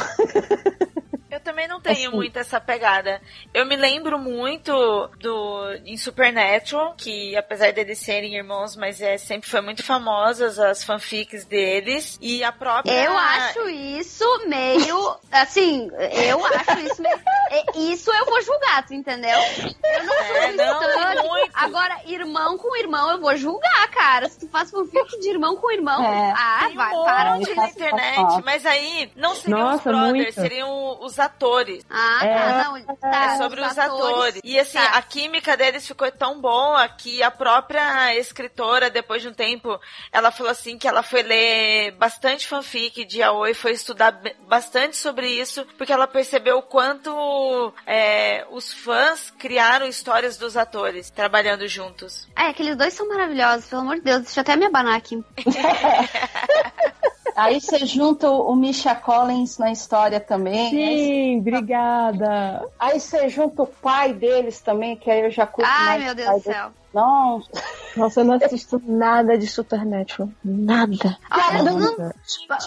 Eu 1.31 1.39
também 1.39 1.67
não 1.67 1.81
tenho 1.81 2.09
Assim. 2.09 2.15
muito 2.15 2.37
essa 2.37 2.61
pegada. 2.61 3.19
Eu 3.51 3.65
me 3.65 3.75
lembro 3.75 4.19
muito 4.19 4.71
do 5.19 5.73
em 5.83 5.97
Supernatural, 6.03 6.93
que 6.97 7.35
apesar 7.35 7.71
deles 7.73 7.99
serem 7.99 8.35
irmãos, 8.35 8.75
mas 8.75 9.01
é, 9.01 9.17
sempre 9.17 9.49
foi 9.49 9.61
muito 9.61 9.83
famosas 9.83 10.59
as 10.59 10.83
fanfics 10.83 11.45
deles. 11.45 12.17
E 12.21 12.43
a 12.43 12.51
própria. 12.51 12.91
Eu 13.03 13.17
acho 13.17 13.69
isso 13.69 14.25
meio. 14.47 15.15
Assim, 15.31 15.89
eu 16.27 16.45
acho 16.45 16.79
isso 16.79 17.01
meio. 17.01 17.19
é, 17.49 17.63
Isso 17.77 18.11
eu 18.11 18.25
vou 18.25 18.41
julgar, 18.41 18.85
tu 18.85 18.93
entendeu? 18.93 19.37
Eu 19.39 20.03
não 20.05 20.13
sou 20.27 20.35
É, 20.37 20.51
não, 20.53 21.27
muito. 21.29 21.51
Agora, 21.53 21.99
irmão 22.05 22.57
com 22.57 22.75
irmão, 22.77 23.11
eu 23.11 23.19
vou 23.19 23.35
julgar, 23.35 23.87
cara. 23.91 24.29
Se 24.29 24.39
tu 24.39 24.47
faz 24.49 24.69
fanfic 24.69 25.19
de 25.19 25.29
irmão 25.29 25.55
com 25.55 25.71
irmão, 25.71 26.03
É. 26.03 26.33
ah, 26.37 26.59
Tem 26.63 26.71
um 26.71 26.75
vai, 26.75 26.91
monte 26.91 27.05
para 27.05 27.23
na 27.29 27.37
de. 27.37 27.53
Tá 27.55 27.67
internet, 27.67 28.41
mas 28.43 28.65
aí 28.65 29.11
não 29.15 29.35
seriam 29.35 29.59
Nossa, 29.59 29.75
os 29.77 29.83
brothers, 29.83 30.13
muito. 30.15 30.33
seriam 30.33 30.97
os 31.01 31.19
atores. 31.19 31.83
Ah, 31.89 32.19
É. 32.23 32.33
tá, 32.37 32.63
não. 32.63 32.95
Tá, 32.95 33.25
É 33.33 33.37
sobre 33.37 33.61
os 33.61 33.77
atores. 33.77 34.41
E 34.43 34.59
assim, 34.59 34.77
Tá. 34.77 34.91
a 34.97 35.01
química 35.01 35.55
deles 35.57 35.82
ficou 35.87 36.11
tão 36.11 36.39
boa 36.39 36.87
que 36.87 37.21
a 37.23 37.31
própria 37.31 38.15
escritora, 38.17 38.89
depois 38.89 39.21
de 39.21 39.27
um 39.27 39.33
tempo, 39.33 39.79
ela 40.11 40.31
falou 40.31 40.51
assim 40.51 40.77
que 40.77 40.87
ela 40.87 41.03
foi 41.03 41.23
ler 41.23 41.91
bastante 41.91 42.47
fanfic 42.47 43.05
de 43.05 43.21
Aoi, 43.21 43.53
foi 43.53 43.71
estudar 43.71 44.19
bastante 44.47 44.97
sobre 44.97 45.27
isso, 45.27 45.65
porque 45.77 45.93
ela 45.93 46.07
percebeu 46.07 46.57
o 46.57 46.63
quanto 46.63 47.73
é, 47.85 48.45
os 48.51 48.71
fãs 48.71 49.31
criaram 49.31 49.87
histórias 49.87 50.37
dos 50.37 50.55
atores 50.57 51.09
trabalhando 51.09 51.67
juntos. 51.67 52.27
É, 52.35 52.47
aqueles 52.47 52.75
dois 52.75 52.93
são 52.93 53.07
maravilhosos, 53.07 53.67
pelo 53.67 53.81
amor 53.81 53.95
de 53.95 54.01
Deus. 54.01 54.23
Deixa 54.23 54.39
eu 54.39 54.41
até 54.41 54.55
me 54.55 54.65
abanar 54.65 54.95
aqui. 54.95 55.23
Aí 57.35 57.59
você 57.59 57.85
junta 57.85 58.29
o 58.29 58.55
Misha 58.55 58.95
Collins 58.95 59.57
na 59.57 59.71
história 59.71 60.19
também. 60.19 60.69
Sim, 60.69 61.39
obrigada. 61.39 62.65
Aí 62.79 62.99
você 62.99 63.29
junta 63.29 63.63
o 63.63 63.67
pai 63.67 64.13
deles 64.13 64.59
também, 64.59 64.95
que 64.95 65.09
aí 65.09 65.21
eu 65.21 65.31
já 65.31 65.45
curto 65.45 65.69
Ai, 65.69 65.85
mais 65.85 66.03
meu 66.03 66.15
Deus 66.15 66.43
do 66.43 66.51
céu. 66.51 66.71
Nossa, 66.93 67.49
Nossa, 67.97 68.21
eu 68.21 68.25
não 68.25 68.35
assisto 68.35 68.81
nada 68.85 69.37
de 69.37 69.47
Supernatural. 69.47 70.29
Nada. 70.43 71.17
Olha, 71.31 71.63
não, 71.63 71.79
Nossa. 71.79 72.15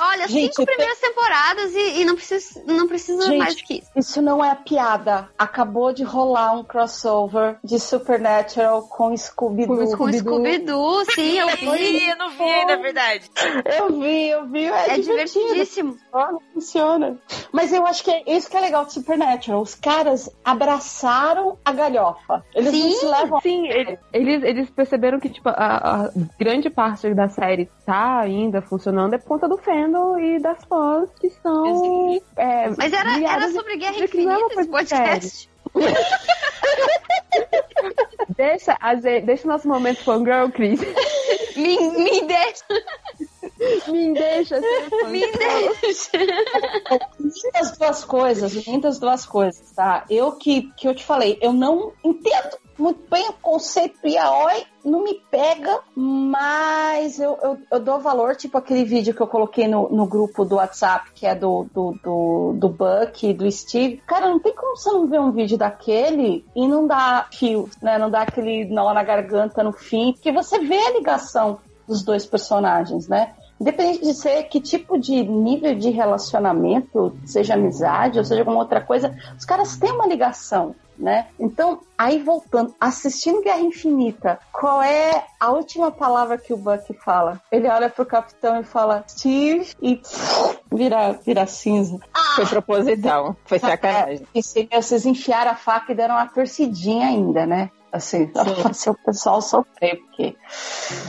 olha 0.01 0.27
Gente, 0.29 0.55
cinco 0.55 0.67
primeiras 0.67 0.99
temporadas 0.99 1.73
e, 1.75 2.01
e 2.01 2.05
não 2.05 2.15
precisa, 2.17 2.63
não 2.67 2.89
precisa 2.89 3.25
Gente, 3.27 3.39
mais 3.39 3.55
que 3.55 3.75
isso. 3.79 3.91
isso 3.97 4.23
não 4.23 4.45
é 4.45 4.55
piada. 4.55 5.29
Acabou 5.39 5.93
de 5.93 6.03
rolar 6.03 6.53
um 6.53 6.65
crossover 6.65 7.57
de 7.63 7.79
Supernatural 7.79 8.83
com 8.89 9.17
Scooby-Doo. 9.17 9.77
Com 9.91 9.97
Com 9.97 10.13
Scooby-Doo. 10.13 11.05
Sim, 11.13 11.39
eu 11.39 11.49
vi. 11.57 12.09
Eu 12.09 12.17
não 12.17 12.31
vi 12.31 12.43
é 12.47 12.77
verdade. 12.77 13.31
Eu 13.79 14.01
vi, 14.01 14.29
eu 14.29 14.47
vi. 14.47 14.65
É, 14.67 14.95
É 14.95 14.99
divertidíssimo. 14.99 15.97
Ó, 16.13 16.33
não 16.33 16.41
funciona. 16.53 17.17
Mas 17.53 17.73
eu 17.73 17.87
acho 17.87 18.03
que 18.03 18.11
é 18.11 18.23
isso 18.37 18.51
que 18.51 18.57
é 18.57 18.61
legal 18.61 18.85
de 18.85 18.93
Supernatural. 18.93 19.61
Os 19.61 19.75
caras 19.75 20.29
abraçaram 20.45 21.59
a 21.65 21.73
galhofa. 21.73 22.45
Eles 22.55 22.73
não 22.73 22.81
Sim, 22.81 22.95
se 22.97 23.07
levam. 23.07 23.41
Sim, 23.41 23.67
ele- 23.69 23.99
eles, 24.17 24.43
eles 24.43 24.71
perceberam 24.71 25.21
que 25.21 25.29
tipo, 25.29 25.49
a, 25.49 26.05
a 26.07 26.11
grande 26.39 26.69
parte 26.71 27.13
da 27.15 27.29
série 27.29 27.69
tá 27.85 28.21
ainda 28.21 28.61
funcionando 28.63 29.15
é 29.15 29.19
por 29.19 29.27
conta 29.29 29.49
do 29.49 29.57
fandom 29.57 30.19
e 30.19 30.39
das 30.41 30.65
fãs 30.65 31.09
que 31.21 31.31
são. 31.31 32.21
É, 32.37 32.71
Mas 32.77 32.93
era, 32.93 33.19
era 33.19 33.51
sobre 33.51 33.77
Guerra 33.77 33.97
é 34.01 34.05
Infinita 34.05 34.61
esse 34.61 34.69
podcast. 34.69 35.51
Deixa, 38.37 38.77
a 38.81 38.95
gente- 38.97 39.25
deixa 39.25 39.45
o 39.45 39.49
nosso 39.51 39.69
momento 39.69 40.03
fangirl, 40.03 40.51
Cris. 40.51 40.81
Me, 41.57 41.79
me 41.79 42.21
deixa, 42.27 42.65
Me 43.91 44.13
deixa 44.13 44.61
ser 44.61 45.07
me 45.09 45.21
deixa. 45.33 46.11
Lindas 47.19 47.79
duas 47.79 48.05
coisas, 48.05 48.53
lindas 48.67 48.99
duas 48.99 49.25
coisas, 49.25 49.71
tá? 49.73 50.05
Eu 50.11 50.33
que, 50.33 50.71
que 50.77 50.87
eu 50.87 50.95
te 50.95 51.03
falei, 51.03 51.39
eu 51.41 51.55
não 51.55 51.95
entendo 52.05 52.59
muito 52.79 53.01
bem 53.11 53.29
o 53.29 53.33
conceito 53.35 54.07
yaoi, 54.07 54.65
não 54.85 55.03
me 55.03 55.15
pega, 55.31 55.81
mas 55.95 57.19
eu, 57.19 57.39
eu, 57.43 57.59
eu 57.73 57.81
dou 57.81 57.99
valor, 57.99 58.37
tipo 58.37 58.57
aquele 58.59 58.85
vídeo 58.85 59.15
que 59.15 59.21
eu 59.21 59.27
coloquei 59.27 59.67
no, 59.67 59.89
no 59.89 60.07
grupo 60.07 60.45
do 60.45 60.57
WhatsApp, 60.57 61.11
que 61.15 61.27
é 61.27 61.35
do, 61.35 61.67
do, 61.73 61.99
do, 62.03 62.53
do 62.55 62.69
Buck, 62.69 63.33
do 63.35 63.51
Steve. 63.51 64.03
Cara, 64.07 64.29
não 64.29 64.39
tem 64.39 64.55
como 64.55 64.77
você 64.77 64.91
não 64.91 65.07
ver 65.07 65.21
um 65.21 65.33
vídeo 65.33 65.59
daquele 65.59 66.45
e 66.55 66.69
não 66.69 66.87
dar 66.87 67.29
fio, 67.33 67.69
né? 67.83 67.99
Não 67.99 68.11
dar 68.11 68.23
aquele 68.23 68.67
nó 68.67 68.93
na 68.93 69.03
garganta 69.03 69.63
no 69.63 69.73
fim, 69.73 70.13
porque 70.13 70.31
você 70.31 70.59
vê 70.59 70.79
a 70.79 70.93
ligação 70.93 71.59
dos 71.87 72.05
dois 72.05 72.27
personagens, 72.27 73.09
né? 73.09 73.35
Independente 73.61 74.03
de 74.03 74.15
ser 74.15 74.45
que 74.45 74.61
tipo 74.61 74.99
de 74.99 75.23
nível 75.23 75.75
de 75.75 75.91
relacionamento, 75.91 77.17
seja 77.25 77.55
amizade 77.55 78.19
ou 78.19 78.25
seja 78.25 78.43
alguma 78.43 78.59
outra 78.59 78.81
coisa, 78.81 79.17
os 79.37 79.45
caras 79.45 79.77
têm 79.77 79.93
uma 79.93 80.07
ligação, 80.07 80.75
né? 80.99 81.29
Então, 81.39 81.81
aí 81.97 82.23
voltando, 82.23 82.75
assistindo 82.79 83.43
Guerra 83.43 83.61
Infinita, 83.61 84.39
qual 84.53 84.83
é 84.83 85.25
a 85.41 85.51
última 85.51 85.91
palavra 85.91 86.37
que 86.37 86.53
o 86.53 86.57
Buck 86.57 86.93
fala? 87.03 87.41
Ele 87.51 87.69
olha 87.69 87.89
pro 87.89 88.05
capitão 88.05 88.61
e 88.61 88.65
fala 88.65 89.05
Steve 89.09 89.69
e 89.81 90.01
vira, 90.71 91.13
vira 91.13 91.47
cinza. 91.47 91.99
Foi 92.35 92.47
proposital, 92.47 93.37
foi 93.47 93.59
sacanagem. 93.59 94.27
E 94.35 94.43
se 94.43 94.69
vocês 94.71 95.07
enfiaram 95.07 95.53
a 95.53 95.57
faca 95.57 95.93
e 95.93 95.95
deram 95.95 96.15
uma 96.15 96.27
torcidinha 96.27 97.07
ainda, 97.07 97.47
né? 97.47 97.71
Assim, 97.91 98.27
pra 98.27 98.45
fazer 98.57 98.91
o 98.91 98.95
pessoal 98.95 99.41
sofrer, 99.41 99.97
porque. 99.97 100.37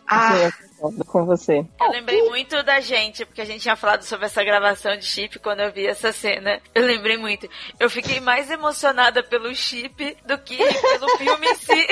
Ah, 0.08 0.32
Sim, 0.32 0.67
concordo 0.78 1.06
com 1.06 1.26
você. 1.26 1.66
Eu 1.80 1.90
lembrei 1.90 2.22
muito 2.30 2.62
da 2.64 2.80
gente, 2.80 3.26
porque 3.26 3.42
a 3.42 3.46
gente 3.46 3.62
tinha 3.62 3.76
falado 3.76 4.04
sobre 4.04 4.26
essa 4.26 4.44
gravação 4.44 4.96
de 4.96 5.06
chip 5.06 5.40
quando 5.40 5.62
eu 5.62 5.72
vi 5.72 5.88
essa 5.88 6.12
cena. 6.12 6.62
Eu 6.74 6.86
lembrei 6.86 7.18
muito. 7.18 7.50
Eu 7.80 7.90
fiquei 7.90 8.20
mais 8.20 8.50
emocionada 8.50 9.24
pelo 9.24 9.54
chip 9.56 10.18
do 10.26 10.38
que 10.38 10.58
pelo 10.58 11.10
filme 11.18 11.48
em 11.48 11.56
si. 11.56 11.88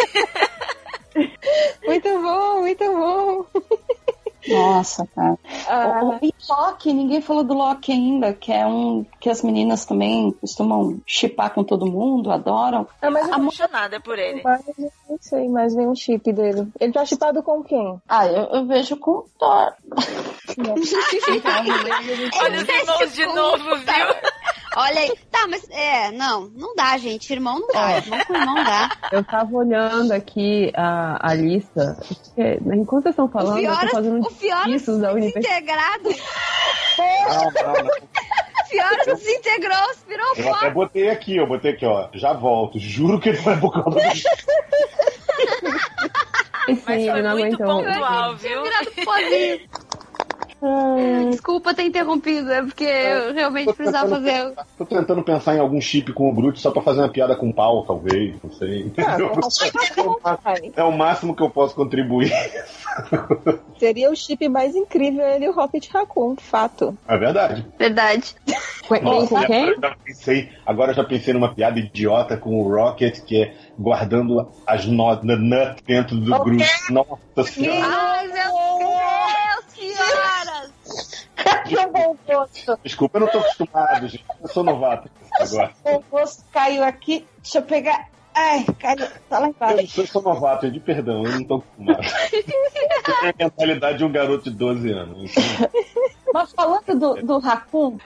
Muito 1.86 2.10
bom, 2.22 2.60
muito 2.60 2.84
bom. 2.84 3.48
Nossa, 4.48 5.08
cara. 5.16 5.38
Ah, 5.68 6.00
O, 6.04 6.10
o, 6.10 6.20
e 6.22 6.34
Loki, 6.50 6.94
ninguém 6.94 7.22
falou 7.22 7.44
do 7.44 7.54
Loki 7.54 7.92
ainda, 7.92 8.34
que 8.34 8.52
é 8.52 8.66
um 8.66 9.06
que 9.20 9.30
as 9.30 9.42
meninas 9.42 9.86
também 9.86 10.32
costumam 10.40 11.00
chipar 11.06 11.54
com 11.54 11.64
todo 11.64 11.86
mundo, 11.86 12.32
adoram. 12.32 12.88
ah, 13.02 13.10
mas 13.10 13.24
eu 13.24 13.38
não 13.38 13.48
Apaixonada 13.48 14.00
por 14.00 14.18
ele. 14.20 14.42
mas 14.44 14.62
eu 14.68 14.92
não 15.10 15.18
sei 15.20 15.50
mais 15.50 15.74
nenhum 15.76 15.96
chip 15.96 16.32
dele. 16.32 16.68
Ele 16.80 16.94
tá 16.94 17.06
chipado 17.06 17.42
com 17.44 17.64
quem? 17.64 18.00
Ah, 18.08 18.28
eu, 18.28 18.44
eu 18.46 18.66
vejo 18.66 18.98
com 18.98 19.12
o 19.12 19.26
Thor. 19.38 19.74
Olha 22.42 22.62
os 22.62 22.70
irmãos 22.70 23.14
de 23.14 23.26
novo, 23.28 23.76
viu? 23.78 23.86
Olha 24.76 25.00
aí. 25.00 25.12
Tá, 25.32 25.48
mas 25.48 25.68
é, 25.70 26.12
não, 26.12 26.48
não 26.56 26.76
dá, 26.76 26.98
gente. 26.98 27.32
Irmão 27.32 27.60
não 27.60 27.68
dá. 27.68 27.98
Irmão 27.98 28.20
com 28.26 28.36
irmão 28.36 28.56
dá. 28.64 28.90
Eu 29.12 29.24
tava 29.24 29.56
olhando 29.56 30.12
aqui 30.12 30.72
a, 30.76 31.30
a 31.32 31.34
lista. 31.34 31.98
porque, 32.08 32.60
Enquanto 32.74 33.04
vocês 33.04 33.14
estão 33.14 33.26
O 33.26 33.30
falando, 33.30 33.60
eu 33.60 33.70
tô 33.72 33.76
Fiora, 33.78 33.90
fazendo 33.92 34.20
o 34.28 34.30
Fiora 34.32 34.70
isso 34.70 35.00
da 35.00 35.14
universidade. 35.14 35.46
desintegrado. 35.46 36.10
Não, 36.98 37.52
não, 37.74 37.84
não. 37.84 37.86
O 37.86 38.68
Fiora 38.68 39.06
desintegrou, 39.06 39.78
virou 40.08 40.34
Eu 40.38 40.56
até 40.56 40.70
botei 40.72 41.10
aqui, 41.10 41.38
eu 41.38 41.48
botei 41.48 41.72
aqui, 41.72 41.86
ó. 41.86 42.10
Já 42.14 42.34
volto. 42.34 42.78
Juro 42.80 43.20
que 43.20 43.32
não 43.32 43.52
é 43.54 43.58
por 43.58 43.72
causa 43.72 43.92
do 43.92 44.00
Sim, 46.66 46.82
Mas 46.88 46.98
ele 47.02 47.12
foi 47.12 47.22
não 47.22 47.38
muito 47.38 47.64
aguentou. 47.64 47.84
pontual, 47.84 48.36
viu? 48.38 48.64
Desculpa 51.30 51.74
ter 51.74 51.84
interrompido, 51.84 52.52
é 52.52 52.62
porque 52.62 52.84
eu 52.84 53.34
realmente 53.34 53.74
precisava 53.74 54.10
fazer. 54.10 54.54
Tô 54.78 54.86
tentando 54.86 55.22
pensar 55.22 55.56
em 55.56 55.60
algum 55.60 55.80
chip 55.82 56.14
com 56.14 56.30
o 56.30 56.34
Groot 56.34 56.60
só 56.60 56.72
pra 56.72 56.82
fazer 56.82 57.02
uma 57.02 57.10
piada 57.10 57.36
com 57.36 57.50
o 57.50 57.54
pau, 57.54 57.84
talvez. 57.86 58.36
Não 58.44 58.52
sei. 58.52 58.92
É 60.76 60.84
o 60.84 60.92
máximo 60.92 61.36
que 61.36 61.44
eu 61.44 61.50
posso 61.50 61.76
contribuir. 61.76 62.32
Seria 63.78 64.10
o 64.10 64.16
chip 64.16 64.48
mais 64.48 64.76
incrível 64.76 65.26
ele 65.26 65.46
e 65.46 65.50
o 65.50 65.54
Rocket 65.54 65.90
Raccoon, 65.92 66.36
fato. 66.38 66.98
É 67.08 67.18
verdade. 67.18 67.66
Verdade. 67.78 68.36
Com 68.88 69.00
Nossa, 69.02 69.46
quem? 69.46 69.64
agora 69.64 69.76
eu 69.76 69.82
já 69.82 69.96
pensei, 70.04 70.50
agora 70.66 70.92
eu 70.92 70.96
já 70.96 71.04
pensei 71.04 71.34
numa 71.34 71.54
piada 71.54 71.80
idiota 71.80 72.38
com 72.38 72.60
o 72.60 72.70
Rocket, 72.70 73.22
que 73.22 73.44
é 73.44 73.54
guardando 73.78 74.52
as 74.66 74.86
notas 74.86 75.26
nut 75.26 75.84
dentro 75.86 76.16
do 76.18 76.40
Groot. 76.40 76.66
Nossa 76.92 77.52
senhora. 77.52 77.86
Ai, 77.86 78.28
meu 78.28 78.80
Deus, 78.80 79.96
senhoras! 79.96 81.26
Que 81.68 81.88
bom 81.88 82.16
gosto. 82.26 82.80
Desculpa, 82.84 83.18
eu 83.18 83.22
não 83.22 83.28
tô 83.28 83.40
acostumado, 83.40 84.08
gente. 84.08 84.26
Eu 84.42 84.48
sou 84.48 84.64
novato 84.64 85.10
negócio. 85.40 85.76
O 85.84 86.00
gosto 86.10 86.44
caiu 86.52 86.84
aqui. 86.84 87.26
Deixa 87.42 87.60
eu 87.60 87.64
pegar. 87.64 88.10
Ai, 88.36 88.66
caiu. 88.80 89.08
Tá 89.30 89.40
lá 89.40 89.46
Eu, 89.48 89.52
embaixo. 89.52 90.02
eu 90.02 90.08
sou 90.08 90.22
novato, 90.22 90.70
de 90.70 90.80
perdão, 90.80 91.24
eu 91.24 91.32
não 91.32 91.44
tô 91.46 91.56
acostumado. 91.56 92.04
Eu 92.34 92.44
tenho 92.44 93.32
a 93.32 93.34
mentalidade 93.40 93.98
de 94.00 94.04
um 94.06 94.12
garoto 94.12 94.50
de 94.50 94.56
12 94.58 94.92
anos. 94.92 95.32
Mas 96.34 96.52
falando 96.52 97.00
do, 97.00 97.14
do 97.26 97.40
Raccoon, 97.40 97.98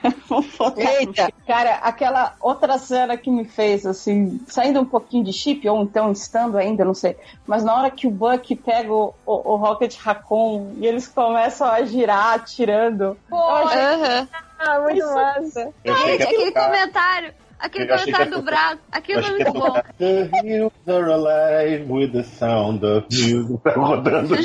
Eita, 0.76 1.32
cara, 1.44 1.74
aquela 1.82 2.36
outra 2.40 2.78
cena 2.78 3.16
que 3.16 3.28
me 3.28 3.44
fez, 3.44 3.84
assim, 3.84 4.40
saindo 4.46 4.80
um 4.80 4.84
pouquinho 4.84 5.24
de 5.24 5.32
chip, 5.32 5.68
ou 5.68 5.82
então 5.82 6.12
estando 6.12 6.56
ainda, 6.56 6.84
não 6.84 6.94
sei, 6.94 7.16
mas 7.44 7.64
na 7.64 7.74
hora 7.76 7.90
que 7.90 8.06
o 8.06 8.10
Buck 8.10 8.54
pega 8.54 8.92
o, 8.92 9.12
o, 9.26 9.52
o 9.52 9.56
Rocket 9.56 9.96
Raccoon 9.98 10.74
e 10.76 10.86
eles 10.86 11.08
começam 11.08 11.66
a 11.66 11.82
girar, 11.84 12.34
atirando, 12.34 13.16
eu 13.32 13.36
achei 13.36 13.80
Aham. 13.80 14.28
Ah, 14.62 14.80
muito 14.80 14.98
Isso- 14.98 15.14
massa. 15.14 15.72
Eu 15.82 15.96
Gente, 15.96 16.04
que 16.18 16.22
ia 16.22 16.24
aquele 16.28 16.52
comentário. 16.52 17.34
Aquele 17.60 17.84
ia 17.84 18.26
do 18.26 18.42
braço. 18.42 18.78
Aquilo 18.90 19.20
é 19.20 19.30
muito 19.30 19.52
bom. 19.52 19.82
The 19.98 20.30
hills 20.42 20.72
are 20.88 21.12
alive 21.12 21.92
with 21.92 22.12
the 22.12 22.22
sound 22.22 22.84
of 22.84 23.06
music. 23.10 23.62
Tá 23.62 23.72
rodando. 23.72 24.34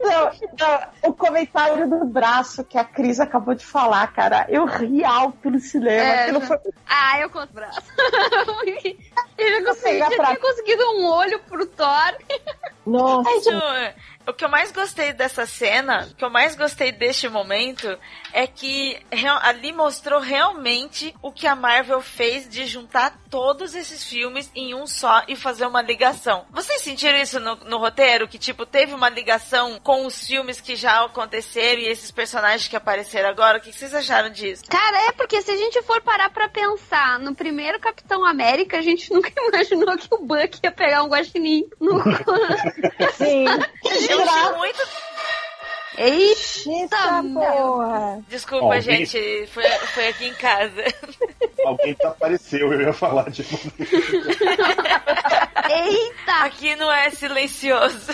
Não, 0.00 0.30
não, 0.58 1.10
o 1.10 1.12
comentário 1.12 1.88
do 1.88 2.06
braço 2.06 2.64
que 2.64 2.78
a 2.78 2.84
Cris 2.84 3.20
acabou 3.20 3.54
de 3.54 3.66
falar, 3.66 4.06
cara, 4.12 4.46
eu 4.48 4.64
ri 4.64 5.04
alto 5.04 5.50
no 5.50 5.58
cinema. 5.60 5.90
É, 5.90 6.40
foi 6.40 6.58
Ah, 6.86 7.20
eu 7.20 7.28
conto 7.28 7.50
o 7.50 7.54
braço. 7.54 7.82
Ele 9.38 9.60
já, 9.60 9.66
consegui, 9.70 9.98
já 9.98 10.10
pra- 10.10 10.26
tinha 10.26 10.38
conseguido 10.40 10.82
um 10.96 11.06
olho 11.06 11.38
pro 11.40 11.64
Thor. 11.66 12.16
Nossa. 12.84 13.94
O 14.26 14.32
que 14.34 14.44
eu 14.44 14.48
mais 14.50 14.70
gostei 14.72 15.14
dessa 15.14 15.46
cena, 15.46 16.06
o 16.10 16.14
que 16.14 16.22
eu 16.22 16.28
mais 16.28 16.54
gostei 16.54 16.92
deste 16.92 17.30
momento, 17.30 17.98
é 18.30 18.46
que 18.46 18.98
ali 19.40 19.72
mostrou 19.72 20.20
realmente 20.20 21.14
o 21.22 21.32
que 21.32 21.46
a 21.46 21.56
Marvel 21.56 22.02
fez 22.02 22.46
de 22.46 22.66
juntar 22.66 23.16
todos 23.30 23.74
esses 23.74 24.04
filmes 24.04 24.50
em 24.54 24.74
um 24.74 24.86
só 24.86 25.22
e 25.28 25.34
fazer 25.34 25.64
uma 25.66 25.80
ligação. 25.80 26.44
Vocês 26.50 26.82
sentiram 26.82 27.18
isso 27.18 27.40
no, 27.40 27.54
no 27.56 27.78
roteiro? 27.78 28.28
Que, 28.28 28.38
tipo, 28.38 28.66
teve 28.66 28.92
uma 28.92 29.08
ligação 29.08 29.80
com 29.82 30.04
os 30.04 30.26
filmes 30.26 30.60
que 30.60 30.76
já 30.76 31.02
aconteceram 31.06 31.80
e 31.80 31.88
esses 31.88 32.10
personagens 32.10 32.68
que 32.68 32.76
apareceram 32.76 33.30
agora? 33.30 33.56
O 33.56 33.60
que 33.62 33.72
vocês 33.72 33.94
acharam 33.94 34.28
disso? 34.28 34.62
Cara, 34.68 35.06
é 35.08 35.12
porque 35.12 35.40
se 35.40 35.50
a 35.50 35.56
gente 35.56 35.80
for 35.82 36.02
parar 36.02 36.28
pra 36.28 36.50
pensar 36.50 37.18
no 37.18 37.34
primeiro 37.34 37.80
Capitão 37.80 38.22
América, 38.26 38.76
a 38.78 38.82
gente 38.82 39.10
nunca 39.10 39.27
imaginou 39.36 39.96
que 39.96 40.08
o 40.10 40.24
Buck 40.24 40.58
ia 40.62 40.72
pegar 40.72 41.02
um 41.02 41.08
guaxinim 41.08 41.68
no 41.80 42.02
Sim. 43.14 43.44
Eu 44.08 44.22
achei 44.22 44.56
muito. 44.56 44.78
Eita, 45.98 47.24
porra. 47.34 48.24
Desculpa, 48.28 48.66
Ó, 48.66 48.80
gente, 48.80 49.46
foi, 49.48 49.64
foi 49.64 50.08
aqui 50.08 50.26
em 50.26 50.34
casa. 50.34 50.84
Alguém 51.64 51.94
desapareceu, 51.94 52.72
eu 52.72 52.80
ia 52.80 52.92
falar, 52.92 53.28
tipo. 53.32 53.58
Eita! 55.68 56.44
Aqui 56.44 56.76
não 56.76 56.92
é 56.92 57.10
silencioso. 57.10 58.12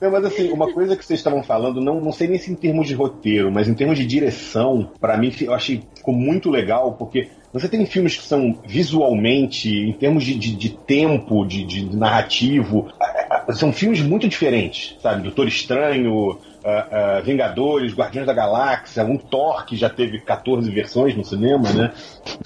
Não, 0.00 0.10
mas 0.10 0.24
assim, 0.24 0.50
uma 0.50 0.72
coisa 0.72 0.96
que 0.96 1.04
vocês 1.04 1.20
estavam 1.20 1.42
falando, 1.42 1.82
não, 1.82 2.00
não 2.00 2.12
sei 2.12 2.26
nem 2.26 2.38
se 2.38 2.50
em 2.50 2.54
termos 2.54 2.88
de 2.88 2.94
roteiro, 2.94 3.52
mas 3.52 3.68
em 3.68 3.74
termos 3.74 3.98
de 3.98 4.06
direção, 4.06 4.90
pra 4.98 5.18
mim 5.18 5.30
eu 5.42 5.52
achei 5.52 5.82
ficou 5.94 6.14
muito 6.14 6.48
legal, 6.48 6.94
porque 6.94 7.28
você 7.52 7.68
tem 7.68 7.84
filmes 7.86 8.16
que 8.16 8.24
são 8.24 8.56
visualmente, 8.64 9.68
em 9.68 9.92
termos 9.92 10.24
de, 10.24 10.34
de, 10.34 10.54
de 10.54 10.70
tempo, 10.70 11.44
de, 11.44 11.64
de 11.64 11.96
narrativo, 11.96 12.88
ah, 13.00 13.44
ah, 13.48 13.52
são 13.52 13.72
filmes 13.72 14.00
muito 14.00 14.28
diferentes, 14.28 14.96
sabe? 15.02 15.22
Doutor 15.22 15.48
Estranho, 15.48 16.38
ah, 16.64 16.86
ah, 16.90 17.20
Vingadores, 17.20 17.94
Guardiões 17.94 18.26
da 18.26 18.32
Galáxia, 18.32 19.04
um 19.04 19.16
Thor 19.16 19.64
que 19.66 19.76
já 19.76 19.88
teve 19.90 20.20
14 20.20 20.70
versões 20.70 21.16
no 21.16 21.24
cinema, 21.24 21.72
né? 21.72 21.92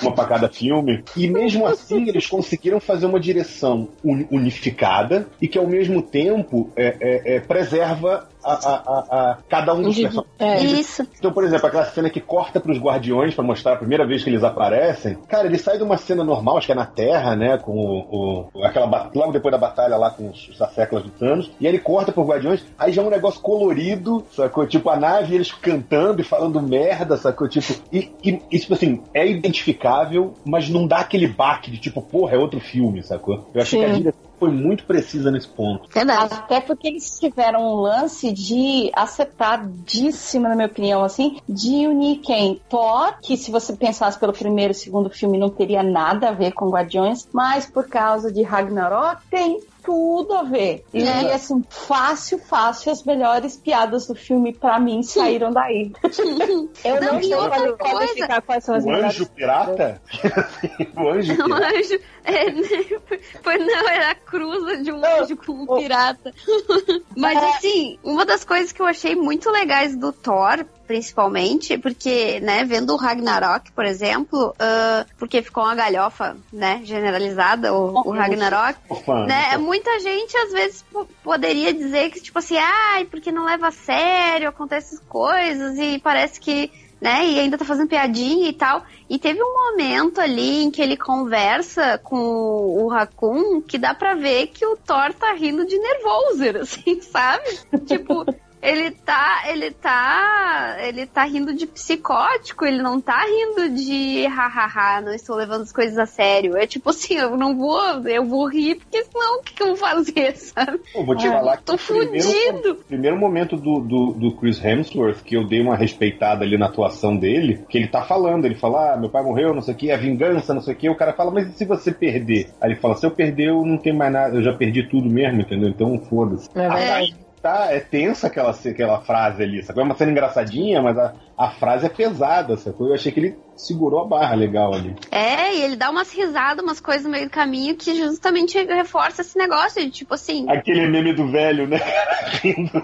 Uma 0.00 0.12
pra 0.12 0.24
cada 0.24 0.48
filme. 0.48 1.04
E 1.16 1.28
mesmo 1.28 1.66
assim 1.66 2.08
eles 2.08 2.26
conseguiram 2.26 2.80
fazer 2.80 3.06
uma 3.06 3.20
direção 3.20 3.88
uni- 4.02 4.26
unificada 4.30 5.26
e 5.40 5.46
que 5.48 5.58
ao 5.58 5.66
mesmo 5.66 6.00
tempo 6.00 6.70
é, 6.76 6.96
é, 7.00 7.36
é, 7.36 7.40
preserva 7.40 8.26
a, 8.44 8.52
a- 8.52 8.82
a- 8.86 9.30
a 9.32 9.38
cada 9.48 9.74
um 9.74 9.82
dos 9.82 9.96
personagens 9.96 10.34
É. 10.38 10.58
Isso. 10.62 11.06
Então, 11.18 11.32
por 11.32 11.44
exemplo, 11.44 11.66
aquela 11.66 11.84
cena 11.86 12.10
que 12.10 12.20
corta 12.20 12.60
pros 12.60 12.78
guardiões 12.78 13.34
pra 13.34 13.44
mostrar 13.44 13.74
a 13.74 13.76
primeira 13.76 14.06
vez 14.06 14.22
que 14.22 14.30
eles 14.30 14.44
aparecem. 14.44 15.16
Cara, 15.28 15.46
ele 15.46 15.58
sai 15.58 15.76
de 15.78 15.82
uma 15.84 15.96
cena 15.96 16.22
normal, 16.24 16.56
acho 16.58 16.66
que 16.66 16.72
é 16.72 16.76
na 16.76 16.86
Terra, 16.86 17.34
né? 17.36 17.58
Com 17.58 17.72
o. 17.72 18.48
o- 18.54 18.64
aquela, 18.64 19.10
logo 19.14 19.32
depois 19.32 19.52
da 19.52 19.58
batalha 19.58 19.96
lá 19.96 20.10
com 20.10 20.28
os, 20.30 20.48
os 20.48 20.56
saceclas 20.58 21.02
do 21.02 21.10
Thanos. 21.10 21.50
E 21.60 21.66
aí 21.66 21.72
ele 21.72 21.78
corta 21.82 22.12
pros 22.12 22.26
guardiões, 22.26 22.64
aí 22.78 22.92
já 22.92 23.02
é 23.02 23.04
um 23.04 23.10
negócio 23.10 23.40
colorido, 23.40 24.24
sacou? 24.32 24.66
Tipo, 24.66 24.90
a 24.90 24.96
nave, 24.96 25.34
eles 25.34 25.52
cantando 25.52 26.20
e 26.20 26.24
falando 26.24 26.60
merda, 26.60 27.16
sacou? 27.16 27.48
Tipo, 27.48 27.72
e, 27.92 28.10
e, 28.22 28.38
e, 28.50 28.58
tipo 28.58 28.74
assim, 28.74 29.02
é 29.12 29.26
identificável, 29.26 30.34
mas 30.44 30.68
não 30.68 30.86
dá 30.86 30.98
aquele 30.98 31.26
baque 31.26 31.70
de 31.70 31.78
tipo, 31.78 32.02
porra, 32.02 32.34
é 32.34 32.38
outro 32.38 32.60
filme, 32.60 33.02
sacou? 33.02 33.48
Eu 33.54 33.62
achei 33.62 33.80
Sim. 33.80 33.84
que 33.86 33.90
a 33.90 33.94
direção 33.94 34.20
foi 34.44 34.50
muito 34.52 34.84
precisa 34.84 35.30
nesse 35.30 35.48
ponto. 35.48 35.88
Verdade. 35.92 36.34
Até 36.34 36.60
porque 36.60 36.86
eles 36.88 37.18
tiveram 37.18 37.60
um 37.62 37.74
lance 37.76 38.30
de 38.32 38.90
acertadíssimo, 38.94 40.48
na 40.48 40.54
minha 40.54 40.66
opinião, 40.66 41.02
assim, 41.02 41.38
de 41.48 41.86
unir 41.86 42.18
quem? 42.18 42.60
Thor, 42.68 43.14
que 43.22 43.36
se 43.36 43.50
você 43.50 43.74
pensasse 43.74 44.18
pelo 44.18 44.32
primeiro 44.32 44.72
e 44.72 44.74
segundo 44.74 45.08
filme 45.08 45.38
não 45.38 45.48
teria 45.48 45.82
nada 45.82 46.28
a 46.28 46.32
ver 46.32 46.52
com 46.52 46.68
Guardiões, 46.70 47.26
mas 47.32 47.66
por 47.66 47.88
causa 47.88 48.30
de 48.32 48.42
Ragnarok 48.42 49.22
tem 49.30 49.60
tudo 49.82 50.32
a 50.34 50.42
ver. 50.42 50.82
E 50.94 51.02
É. 51.02 51.34
assim, 51.34 51.62
fácil, 51.68 52.38
fácil, 52.38 52.90
as 52.90 53.04
melhores 53.04 53.54
piadas 53.54 54.06
do 54.06 54.14
filme 54.14 54.54
pra 54.54 54.78
mim 54.80 55.02
saíram 55.02 55.52
daí. 55.52 55.92
Eu 56.82 57.00
não, 57.02 57.12
Não, 57.14 57.22
sei 57.22 57.36
coisa- 57.36 57.72
qualificar 57.76 58.40
quais 58.42 58.64
são 58.64 58.74
as 58.74 58.82
O 58.82 58.86
melhores. 58.86 59.06
anjo 59.14 59.26
pirata? 59.26 60.00
o 60.96 61.08
anjo 61.10 61.36
pirata. 61.36 62.00
É, 62.24 62.50
foi, 63.42 63.58
não, 63.58 63.88
era 63.88 64.10
a 64.10 64.14
cruza 64.14 64.78
de 64.78 64.90
um 64.90 65.04
anjo 65.04 65.36
com 65.36 65.52
um 65.52 65.66
pirata. 65.78 66.32
Mas 67.16 67.36
assim, 67.56 67.98
uma 68.02 68.24
das 68.24 68.44
coisas 68.44 68.72
que 68.72 68.80
eu 68.80 68.86
achei 68.86 69.14
muito 69.14 69.50
legais 69.50 69.94
do 69.96 70.10
Thor, 70.12 70.64
principalmente, 70.86 71.76
porque, 71.78 72.40
né, 72.40 72.64
vendo 72.64 72.92
o 72.92 72.96
Ragnarok, 72.96 73.70
por 73.72 73.84
exemplo, 73.84 74.54
ah, 74.58 75.04
porque 75.18 75.42
ficou 75.42 75.64
uma 75.64 75.74
galhofa, 75.74 76.36
né, 76.52 76.80
generalizada, 76.84 77.72
o, 77.74 78.08
o 78.08 78.10
Ragnarok. 78.12 78.78
Né? 79.26 79.56
Muita 79.58 79.98
gente 80.00 80.36
às 80.36 80.52
vezes 80.52 80.82
po- 80.90 81.06
poderia 81.22 81.72
dizer 81.72 82.10
que, 82.10 82.20
tipo 82.20 82.38
assim, 82.38 82.56
ai, 82.56 83.04
porque 83.04 83.30
não 83.30 83.44
leva 83.44 83.68
a 83.68 83.70
sério, 83.70 84.48
acontecem 84.48 84.98
coisas 85.08 85.76
e 85.78 85.98
parece 85.98 86.40
que, 86.40 86.70
né, 87.04 87.26
e 87.26 87.38
ainda 87.38 87.58
tá 87.58 87.66
fazendo 87.66 87.86
piadinha 87.86 88.48
e 88.48 88.52
tal. 88.54 88.82
E 89.10 89.18
teve 89.18 89.38
um 89.42 89.52
momento 89.52 90.22
ali 90.22 90.62
em 90.62 90.70
que 90.70 90.80
ele 90.80 90.96
conversa 90.96 91.98
com 91.98 92.16
o 92.16 92.88
Raccoon 92.88 93.60
que 93.60 93.76
dá 93.76 93.92
pra 93.92 94.14
ver 94.14 94.46
que 94.46 94.64
o 94.64 94.74
Thor 94.74 95.12
tá 95.12 95.34
rindo 95.34 95.66
de 95.66 95.76
nervoser, 95.78 96.56
assim, 96.62 97.02
sabe? 97.02 97.44
tipo. 97.84 98.24
Ele 98.64 98.90
tá, 98.92 99.42
ele 99.46 99.70
tá, 99.72 100.76
ele 100.80 101.04
tá 101.04 101.22
rindo 101.24 101.54
de 101.54 101.66
psicótico, 101.66 102.64
ele 102.64 102.80
não 102.80 102.98
tá 102.98 103.20
rindo 103.20 103.74
de 103.74 104.26
hahaha, 104.26 105.02
não 105.02 105.12
estou 105.12 105.36
levando 105.36 105.62
as 105.62 105.72
coisas 105.72 105.98
a 105.98 106.06
sério. 106.06 106.56
É 106.56 106.66
tipo 106.66 106.88
assim, 106.88 107.14
eu 107.14 107.36
não 107.36 107.54
vou, 107.54 107.78
eu 108.08 108.24
vou 108.24 108.48
rir, 108.48 108.76
porque 108.76 109.04
senão 109.04 109.38
o 109.38 109.42
que, 109.42 109.52
que 109.52 109.62
eu 109.62 109.66
vou 109.68 109.76
fazer, 109.76 110.32
sabe? 110.38 110.80
Pô, 110.94 111.04
vou 111.04 111.14
te 111.14 111.26
Ah, 111.26 111.32
falar 111.32 111.56
que 111.58 111.64
tô 111.64 111.74
o 111.74 111.78
primeiro, 111.78 112.22
fudido. 112.22 112.74
primeiro 112.88 113.18
momento 113.18 113.54
do, 113.56 113.80
do, 113.80 114.12
do 114.12 114.32
Chris 114.36 114.64
Hemsworth, 114.64 115.22
que 115.22 115.36
eu 115.36 115.46
dei 115.46 115.60
uma 115.60 115.76
respeitada 115.76 116.42
ali 116.42 116.56
na 116.56 116.66
atuação 116.66 117.14
dele, 117.14 117.66
que 117.68 117.76
ele 117.76 117.88
tá 117.88 118.00
falando, 118.02 118.46
ele 118.46 118.54
fala, 118.54 118.94
ah, 118.94 118.96
meu 118.96 119.10
pai 119.10 119.22
morreu, 119.22 119.52
não 119.52 119.60
sei 119.60 119.74
o 119.74 119.76
que, 119.76 119.90
a 119.90 119.96
vingança, 119.98 120.54
não 120.54 120.62
sei 120.62 120.72
o 120.72 120.76
que, 120.76 120.88
o 120.88 120.96
cara 120.96 121.12
fala, 121.12 121.30
mas 121.30 121.48
e 121.48 121.52
se 121.52 121.66
você 121.66 121.92
perder? 121.92 122.48
Aí 122.62 122.70
ele 122.70 122.80
fala, 122.80 122.94
se 122.94 123.04
eu 123.04 123.10
perder, 123.10 123.48
eu 123.50 123.62
não 123.66 123.76
tenho 123.76 123.94
mais 123.96 124.10
nada, 124.10 124.34
eu 124.36 124.42
já 124.42 124.54
perdi 124.54 124.88
tudo 124.88 125.06
mesmo, 125.10 125.42
entendeu? 125.42 125.68
Então 125.68 125.98
foda-se. 126.08 126.48
É 126.54 126.70
verdade. 126.70 127.23
Tá, 127.44 127.66
é 127.74 127.78
tensa 127.78 128.28
aquela, 128.28 128.52
aquela 128.52 129.02
frase 129.02 129.42
ali, 129.42 129.62
sacou? 129.62 129.82
É 129.82 129.84
uma 129.84 129.94
cena 129.94 130.10
engraçadinha, 130.10 130.80
mas 130.80 130.96
a, 130.96 131.14
a 131.36 131.50
frase 131.50 131.84
é 131.84 131.90
pesada, 131.90 132.56
sacou? 132.56 132.88
Eu 132.88 132.94
achei 132.94 133.12
que 133.12 133.20
ele 133.20 133.38
segurou 133.56 134.02
a 134.02 134.04
barra 134.06 134.34
legal 134.34 134.74
ali. 134.74 134.94
É, 135.10 135.54
e 135.54 135.62
ele 135.62 135.76
dá 135.76 135.90
umas 135.90 136.12
risadas, 136.12 136.62
umas 136.64 136.80
coisas 136.80 137.04
no 137.04 137.10
meio 137.10 137.26
do 137.26 137.30
caminho 137.30 137.76
que 137.76 137.94
justamente 137.94 138.62
reforça 138.64 139.22
esse 139.22 139.36
negócio 139.38 139.82
de 139.82 139.90
tipo 139.90 140.14
assim, 140.14 140.46
Aquele 140.50 140.86
meme 140.88 141.14
do 141.14 141.30
velho, 141.30 141.66
né? 141.66 141.78
Rindo 142.42 142.82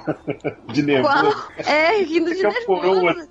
de 0.73 0.83
nervoso. 0.83 1.33
qual- 1.33 1.67
é, 1.67 2.03
rindo 2.03 2.35
de 2.35 2.45
é 2.45 2.49
nervoso. 2.49 3.09
assim. 3.09 3.31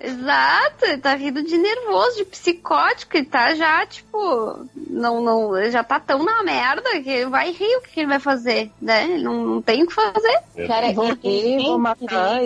Exato, 0.00 0.84
ele 0.84 0.98
tá 0.98 1.14
rindo 1.14 1.42
de 1.42 1.58
nervoso, 1.58 2.16
de 2.16 2.24
psicótico, 2.24 3.16
ele 3.16 3.26
tá 3.26 3.54
já, 3.54 3.84
tipo, 3.86 4.66
não, 4.88 5.20
não, 5.22 5.56
ele 5.56 5.70
já 5.70 5.82
tá 5.82 5.98
tão 5.98 6.22
na 6.24 6.42
merda 6.42 6.82
que 7.02 7.10
ele 7.10 7.26
vai 7.30 7.50
rir, 7.50 7.76
o 7.76 7.82
que, 7.82 8.00
ele 8.00 8.08
vai 8.08 8.18
fazer, 8.20 8.70
né? 8.80 9.04
Ele 9.04 9.22
não, 9.22 9.44
não 9.44 9.62
tem 9.62 9.82
o 9.82 9.86
que 9.86 9.94
fazer. 9.94 10.38
Cara, 10.66 10.92
Vou 10.92 11.16
e, 11.22 11.62
vou 11.64 11.78
matar 11.78 12.40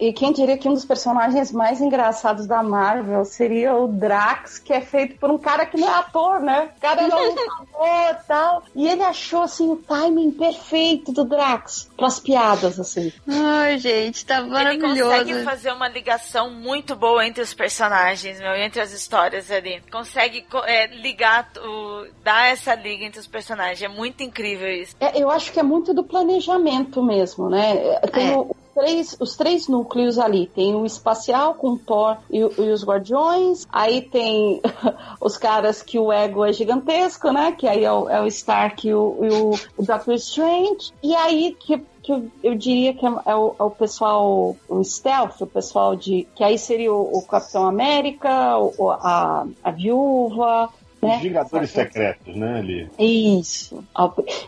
e 0.00 0.12
quem 0.12 0.32
diria 0.32 0.56
que 0.56 0.68
um 0.68 0.74
dos 0.74 0.84
personagens 0.84 1.52
mais 1.52 1.80
engraçados 1.80 2.46
da 2.46 2.62
Marvel 2.64 3.24
seria 3.24 3.74
o 3.74 3.86
Drax, 3.86 4.58
que 4.58 4.72
é 4.72 4.80
feito 4.80 5.18
por 5.18 5.30
um 5.30 5.38
cara 5.38 5.64
que 5.66 5.76
não 5.76 5.88
é 5.88 5.94
ator, 5.98 6.40
né? 6.40 6.70
O 6.76 6.80
cara 6.80 7.06
não 7.06 7.18
é 7.18 7.26
lutador 7.28 8.10
e 8.10 8.26
tal. 8.26 8.62
E 8.74 8.88
ele 8.88 9.02
achou, 9.02 9.42
assim, 9.42 9.70
o 9.70 9.76
timing 9.76 10.30
perfeito 10.32 11.12
do 11.12 11.24
Drax 11.24 11.90
pras 11.96 12.18
piadas, 12.18 12.80
assim. 12.80 13.12
Ai, 13.28 13.78
gente, 13.78 14.24
tá 14.26 14.38
Ele 14.40 14.48
maravilhoso. 14.50 15.02
consegue 15.04 15.44
fazer 15.44 15.72
uma 15.72 15.88
ligação 15.88 16.50
muito 16.50 16.96
boa 16.96 17.24
entre 17.26 17.42
os 17.42 17.54
personagens, 17.54 18.38
meu, 18.40 18.54
entre 18.56 18.80
as 18.80 18.92
histórias 18.92 19.50
ali. 19.50 19.82
Consegue 19.92 20.42
co- 20.42 20.64
é, 20.64 20.86
ligar, 20.88 21.48
o, 21.58 22.06
dar 22.22 22.48
essa 22.48 22.74
liga 22.74 23.04
entre 23.04 23.20
os 23.20 23.26
personagens. 23.26 23.82
É 23.82 23.88
muito 23.88 24.22
incrível 24.22 24.68
isso. 24.70 24.96
É, 24.98 25.20
eu 25.20 25.30
acho 25.30 25.52
que 25.52 25.60
é 25.60 25.62
muito 25.62 25.92
do 25.94 26.02
planejamento 26.02 27.02
mesmo, 27.02 27.48
né? 27.48 27.76
É, 27.76 28.00
Tem 28.08 28.32
É. 28.32 28.36
o- 28.36 28.54
três, 28.74 29.16
os 29.20 29.36
três 29.36 29.68
núcleos 29.68 30.18
ali. 30.18 30.46
Tem 30.46 30.74
o 30.74 30.84
espacial 30.84 31.54
com 31.54 31.76
Thor 31.76 32.16
e, 32.30 32.38
e 32.38 32.70
os 32.72 32.84
Guardiões. 32.84 33.66
Aí 33.70 34.02
tem 34.02 34.60
os 35.20 35.36
caras 35.36 35.82
que 35.82 35.98
o 35.98 36.12
ego 36.12 36.44
é 36.44 36.52
gigantesco, 36.52 37.30
né? 37.30 37.52
Que 37.52 37.66
aí 37.66 37.84
é 37.84 37.92
o, 37.92 38.08
é 38.08 38.20
o 38.20 38.26
Stark 38.26 38.86
e 38.86 38.94
o, 38.94 39.18
e 39.22 39.28
o, 39.28 39.84
Doctor 39.84 40.14
Strange. 40.14 40.92
E 41.02 41.14
aí 41.14 41.56
que 41.58 41.80
que 42.04 42.12
eu, 42.42 42.54
diria 42.54 42.92
que 42.92 43.06
é, 43.06 43.10
é 43.24 43.34
o, 43.34 43.56
é 43.58 43.62
o 43.62 43.70
pessoal, 43.70 44.54
o 44.68 44.84
stealth, 44.84 45.40
o 45.40 45.46
pessoal 45.46 45.96
de. 45.96 46.28
Que 46.34 46.44
aí 46.44 46.58
seria 46.58 46.92
o, 46.92 47.16
o 47.18 47.22
Capitão 47.22 47.64
América, 47.66 48.58
o- 48.58 48.90
a, 48.90 49.46
a 49.62 49.70
viúva? 49.70 50.68
Os 51.12 51.22
Vingadores 51.22 51.70
Secretos, 51.70 52.34
né, 52.34 52.58
ali. 52.58 52.90
Isso. 52.98 53.84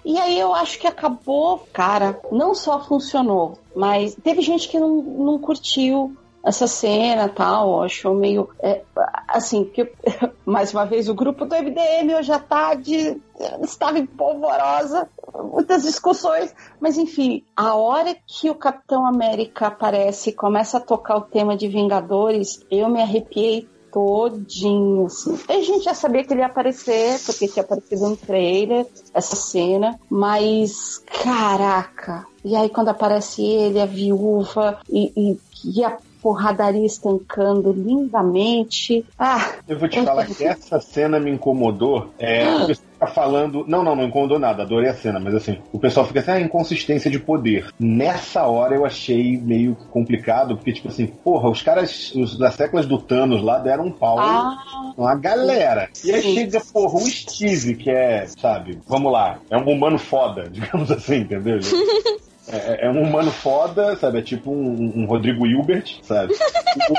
E 0.04 0.18
aí 0.18 0.38
eu 0.38 0.54
acho 0.54 0.78
que 0.78 0.86
acabou, 0.86 1.66
cara, 1.72 2.18
não 2.30 2.54
só 2.54 2.82
funcionou, 2.84 3.58
mas 3.74 4.16
teve 4.22 4.40
gente 4.42 4.68
que 4.68 4.78
não, 4.78 5.02
não 5.02 5.38
curtiu 5.38 6.16
essa 6.46 6.68
cena 6.68 7.28
tal, 7.28 7.82
achou 7.82 8.14
meio. 8.14 8.48
é, 8.60 8.82
assim, 9.26 9.64
porque, 9.64 9.92
mais 10.46 10.72
uma 10.72 10.86
vez, 10.86 11.08
o 11.08 11.14
grupo 11.14 11.44
do 11.44 11.56
MDM 11.56 12.14
hoje 12.16 12.30
à 12.30 12.38
tarde 12.38 13.20
estava 13.62 13.98
em 13.98 14.06
polvorosa, 14.06 15.10
muitas 15.34 15.82
discussões, 15.82 16.54
mas 16.80 16.96
enfim, 16.96 17.44
a 17.56 17.74
hora 17.74 18.16
que 18.24 18.48
o 18.48 18.54
Capitão 18.54 19.04
América 19.04 19.66
aparece 19.66 20.30
e 20.30 20.32
começa 20.32 20.78
a 20.78 20.80
tocar 20.80 21.16
o 21.16 21.22
tema 21.22 21.56
de 21.56 21.66
Vingadores, 21.66 22.64
eu 22.70 22.88
me 22.88 23.02
arrepiei 23.02 23.68
todinho, 23.96 25.06
assim. 25.06 25.38
A 25.48 25.54
gente 25.54 25.84
já 25.84 25.94
sabia 25.94 26.22
que 26.22 26.34
ele 26.34 26.40
ia 26.40 26.46
aparecer, 26.46 27.18
porque 27.24 27.48
tinha 27.48 27.64
aparecido 27.64 28.10
no 28.10 28.14
trailer, 28.14 28.86
essa 29.14 29.34
cena, 29.34 29.98
mas, 30.10 31.02
caraca. 31.22 32.26
E 32.44 32.54
aí 32.54 32.68
quando 32.68 32.90
aparece 32.90 33.42
ele, 33.42 33.80
a 33.80 33.86
viúva, 33.86 34.78
e, 34.90 35.10
e, 35.16 35.38
e 35.64 35.82
a 35.82 35.96
porradaria 36.26 36.84
estancando 36.84 37.70
lindamente. 37.70 39.04
Ah, 39.16 39.52
Eu 39.68 39.78
vou 39.78 39.88
te 39.88 40.02
falar 40.02 40.26
que 40.26 40.44
essa 40.44 40.80
cena 40.80 41.20
me 41.20 41.30
incomodou. 41.30 42.10
É, 42.18 42.44
o 42.48 42.66
pessoal 42.66 42.88
fica 42.94 43.06
falando. 43.06 43.64
Não, 43.68 43.84
não, 43.84 43.94
não 43.94 44.02
incomodou 44.02 44.36
nada, 44.36 44.64
adorei 44.64 44.90
a 44.90 44.94
cena, 44.94 45.20
mas 45.20 45.36
assim, 45.36 45.58
o 45.72 45.78
pessoal 45.78 46.04
fica 46.04 46.18
assim, 46.18 46.32
ah, 46.32 46.40
inconsistência 46.40 47.08
de 47.08 47.20
poder. 47.20 47.68
Nessa 47.78 48.42
hora 48.42 48.74
eu 48.74 48.84
achei 48.84 49.38
meio 49.38 49.76
complicado, 49.92 50.56
porque, 50.56 50.72
tipo 50.72 50.88
assim, 50.88 51.06
porra, 51.06 51.48
os 51.48 51.62
caras 51.62 52.12
os 52.12 52.36
das 52.36 52.56
teclas 52.56 52.86
do 52.86 52.98
Thanos 52.98 53.40
lá 53.40 53.58
deram 53.58 53.84
um 53.86 53.92
pau 53.92 54.18
ah, 54.18 54.92
uma 54.98 55.14
galera. 55.14 55.88
E 56.04 56.10
aí 56.10 56.22
chega, 56.22 56.60
porra, 56.72 56.96
um 56.96 57.06
Steve, 57.06 57.76
que 57.76 57.88
é, 57.88 58.26
sabe, 58.26 58.80
vamos 58.88 59.12
lá, 59.12 59.38
é 59.48 59.56
um 59.56 59.70
humano 59.70 59.96
foda, 59.96 60.42
digamos 60.50 60.90
assim, 60.90 61.18
entendeu? 61.18 61.60
É, 62.48 62.86
é 62.86 62.90
um 62.90 63.02
humano 63.02 63.30
foda, 63.30 63.96
sabe? 63.96 64.18
É 64.18 64.22
tipo 64.22 64.50
um, 64.50 64.92
um 65.02 65.06
Rodrigo 65.06 65.46
Hilbert, 65.46 65.98
sabe? 66.02 66.32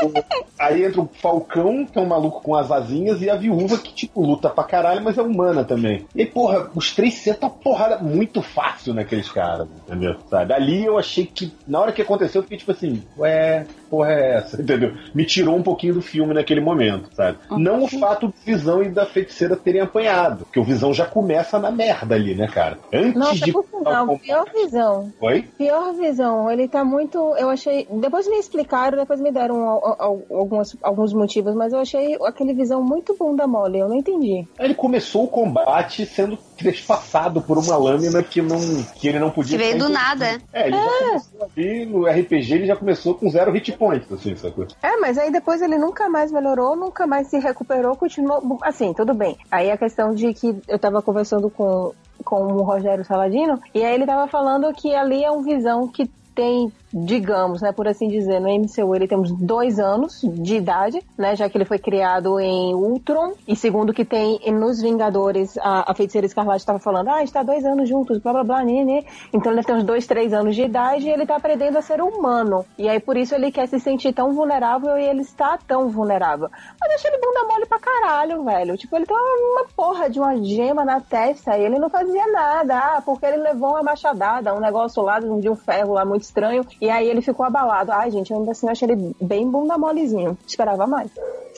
O- 0.03 0.11
aí 0.59 0.83
entra 0.83 1.01
o 1.01 1.09
Falcão, 1.21 1.85
que 1.85 1.97
é 1.97 2.01
um 2.01 2.05
maluco 2.07 2.41
com 2.41 2.55
as 2.55 2.71
asinhas, 2.71 3.21
e 3.21 3.29
a 3.29 3.35
viúva, 3.35 3.77
que, 3.77 3.93
tipo, 3.93 4.21
luta 4.25 4.49
pra 4.49 4.63
caralho, 4.63 5.01
mas 5.03 5.17
é 5.17 5.21
humana 5.21 5.63
também. 5.63 6.05
E, 6.15 6.25
porra, 6.25 6.69
os 6.75 6.93
três 6.93 7.13
sentam 7.15 7.47
a 7.47 7.51
porrada 7.51 7.97
muito 7.99 8.41
fácil 8.41 8.93
naqueles 8.93 9.29
caras, 9.29 9.67
entendeu? 9.87 10.15
Sabe? 10.29 10.53
Ali 10.53 10.83
eu 10.83 10.97
achei 10.97 11.25
que, 11.25 11.51
na 11.67 11.79
hora 11.79 11.91
que 11.91 12.01
aconteceu, 12.01 12.39
eu 12.39 12.43
fiquei 12.43 12.57
tipo 12.57 12.71
assim, 12.71 13.01
ué, 13.17 13.65
porra 13.89 14.11
é 14.11 14.35
essa, 14.37 14.59
entendeu? 14.61 14.93
Me 15.13 15.25
tirou 15.25 15.55
um 15.55 15.63
pouquinho 15.63 15.95
do 15.95 16.01
filme 16.01 16.33
naquele 16.33 16.61
momento, 16.61 17.09
sabe? 17.13 17.37
Não 17.51 17.83
o 17.83 17.87
fato 17.87 18.27
do 18.27 18.33
Visão 18.45 18.81
e 18.83 18.89
da 18.89 19.05
feiticeira 19.05 19.55
terem 19.55 19.81
apanhado, 19.81 20.45
porque 20.45 20.59
o 20.59 20.63
Visão 20.63 20.93
já 20.93 21.05
começa 21.05 21.59
na 21.59 21.71
merda 21.71 22.15
ali, 22.15 22.35
né, 22.35 22.47
cara? 22.47 22.77
Antes 22.93 23.15
Nossa, 23.15 23.45
de. 23.45 23.51
por 23.51 23.65
sinal, 23.65 24.17
pior 24.19 24.45
visão. 24.53 25.11
Oi? 25.21 25.45
Pior 25.57 25.93
visão, 25.93 26.49
ele 26.51 26.67
tá 26.67 26.83
muito. 26.83 27.17
Eu 27.37 27.49
achei. 27.49 27.87
Depois 27.99 28.27
me 28.27 28.37
explicaram, 28.37 28.97
depois 28.97 29.19
me 29.19 29.31
deram 29.31 29.67
al- 29.67 29.95
al- 29.99 30.21
algumas, 30.31 30.75
alguns 30.81 31.13
motivos, 31.13 31.53
mas 31.55 31.73
eu 31.73 31.79
achei 31.79 32.15
aquele 32.23 32.53
visão 32.53 32.81
muito 32.83 33.15
bunda 33.17 33.47
mole. 33.47 33.79
Eu 33.79 33.89
não 33.89 33.95
entendi. 33.95 34.45
Ele 34.59 34.73
começou 34.73 35.23
o 35.23 35.27
combate 35.27 36.05
sendo 36.05 36.37
trespassado 36.57 37.41
por 37.41 37.57
uma 37.57 37.77
lâmina 37.77 38.23
que 38.23 38.41
não 38.41 38.57
que 38.95 39.07
ele 39.07 39.19
não 39.19 39.29
podia. 39.29 39.57
Que 39.57 39.63
veio 39.63 39.77
do 39.77 39.89
nada. 39.89 40.39
É, 40.51 40.67
ele 40.67 40.77
já 40.77 40.99
começou 40.99 41.47
ali 41.55 41.85
no 41.85 42.05
RPG, 42.05 42.53
ele 42.53 42.65
já 42.65 42.75
começou 42.75 43.15
com 43.15 43.29
zero 43.29 43.51
hit 43.51 43.71
points, 43.73 44.11
assim, 44.11 44.35
sacou? 44.35 44.67
É, 44.81 44.97
mas 44.97 45.17
aí 45.17 45.31
depois 45.31 45.61
ele 45.61 45.77
nunca 45.77 46.09
mais 46.09 46.31
melhorou, 46.31 46.75
nunca 46.75 47.05
mais 47.05 47.27
se 47.27 47.39
recuperou, 47.39 47.95
continuou. 47.95 48.59
Assim, 48.63 48.93
tudo 48.93 49.13
bem. 49.13 49.37
Aí 49.51 49.69
a 49.71 49.77
questão 49.77 50.13
de 50.13 50.33
que 50.33 50.55
eu 50.67 50.79
tava 50.79 51.01
conversando 51.01 51.49
com, 51.49 51.93
com 52.23 52.53
o 52.53 52.63
Rogério 52.63 53.05
Saladino, 53.05 53.59
e 53.73 53.83
aí 53.83 53.93
ele 53.93 54.05
tava 54.05 54.27
falando 54.27 54.73
que 54.73 54.93
ali 54.95 55.23
é 55.23 55.31
um 55.31 55.43
visão 55.43 55.87
que 55.87 56.09
tem, 56.37 56.71
digamos, 56.93 57.63
né, 57.63 57.71
por 57.71 57.87
assim 57.87 58.07
dizer, 58.07 58.39
no 58.39 58.47
MCU 58.47 58.95
ele 58.95 59.07
tem 59.07 59.17
uns 59.17 59.31
dois 59.31 59.79
anos 59.79 60.21
de 60.21 60.55
idade, 60.55 61.01
né, 61.17 61.35
já 61.35 61.49
que 61.49 61.57
ele 61.57 61.65
foi 61.65 61.79
criado 61.79 62.39
em 62.39 62.75
Ultron, 62.75 63.33
e 63.47 63.55
segundo 63.55 63.91
que 63.91 64.05
tem 64.05 64.39
nos 64.51 64.79
Vingadores, 64.79 65.57
a, 65.57 65.91
a 65.91 65.95
Feiticeira 65.95 66.27
Escarlate 66.27 66.59
estava 66.59 66.77
falando, 66.77 67.09
ah, 67.09 67.23
está 67.23 67.41
dois 67.41 67.65
anos 67.65 67.89
juntos, 67.89 68.19
blá 68.19 68.33
blá 68.33 68.43
blá, 68.43 68.63
né, 68.63 68.83
né. 68.83 69.03
Então 69.33 69.51
ele 69.51 69.63
tem 69.63 69.75
uns 69.75 69.83
dois, 69.83 70.05
três 70.05 70.31
anos 70.31 70.55
de 70.55 70.61
idade 70.61 71.07
e 71.07 71.09
ele 71.09 71.25
tá 71.25 71.37
aprendendo 71.37 71.75
a 71.79 71.81
ser 71.81 72.01
humano. 72.01 72.63
E 72.77 72.87
aí 72.87 72.99
por 72.99 73.17
isso 73.17 73.33
ele 73.33 73.51
quer 73.51 73.67
se 73.67 73.79
sentir 73.79 74.13
tão 74.13 74.31
vulnerável 74.33 74.95
e 74.95 75.03
ele 75.03 75.21
está 75.21 75.57
tão 75.57 75.89
vulnerável. 75.89 76.49
Mas 76.79 76.89
deixa 76.89 77.07
ele 77.07 77.17
bunda 77.17 77.47
mole 77.51 77.65
pra 77.65 77.79
caralho, 77.79 78.43
velho. 78.43 78.77
Tipo, 78.77 78.95
ele 78.95 79.07
tem 79.07 79.17
uma, 79.17 79.61
uma 79.61 79.65
porra 79.75 80.07
de 80.07 80.19
uma 80.19 80.37
gema 80.43 80.85
na 80.85 81.01
testa 81.01 81.57
e 81.57 81.65
ele 81.65 81.79
não 81.79 81.89
fazia 81.89 82.27
nada. 82.31 82.77
Ah, 82.77 83.01
porque 83.03 83.25
ele 83.25 83.37
levou 83.37 83.71
uma 83.71 83.81
machadada, 83.81 84.53
um 84.53 84.59
negócio 84.59 85.01
lá 85.01 85.19
de 85.19 85.49
um 85.49 85.55
ferro 85.55 85.93
lá 85.93 86.05
muito 86.05 86.26
estranho. 86.27 86.65
E 86.81 86.89
aí 86.89 87.07
ele 87.09 87.21
ficou 87.21 87.45
abalado. 87.45 87.91
Ai, 87.91 88.11
gente, 88.11 88.31
eu 88.31 88.37
ainda 88.37 88.51
assim 88.51 88.67
eu 88.67 88.71
achei 88.71 88.87
ele 88.89 89.15
bem 89.21 89.49
bunda 89.49 89.77
molezinho. 89.77 90.37
Esperava 90.47 90.85
mais. 90.85 91.09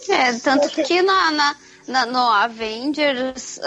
É, 0.07 0.33
tanto 0.33 0.69
que 0.69 1.01
na, 1.01 1.31
na, 1.31 1.55
na- 1.87 2.05
no 2.05 2.19
Avengers 2.19 3.59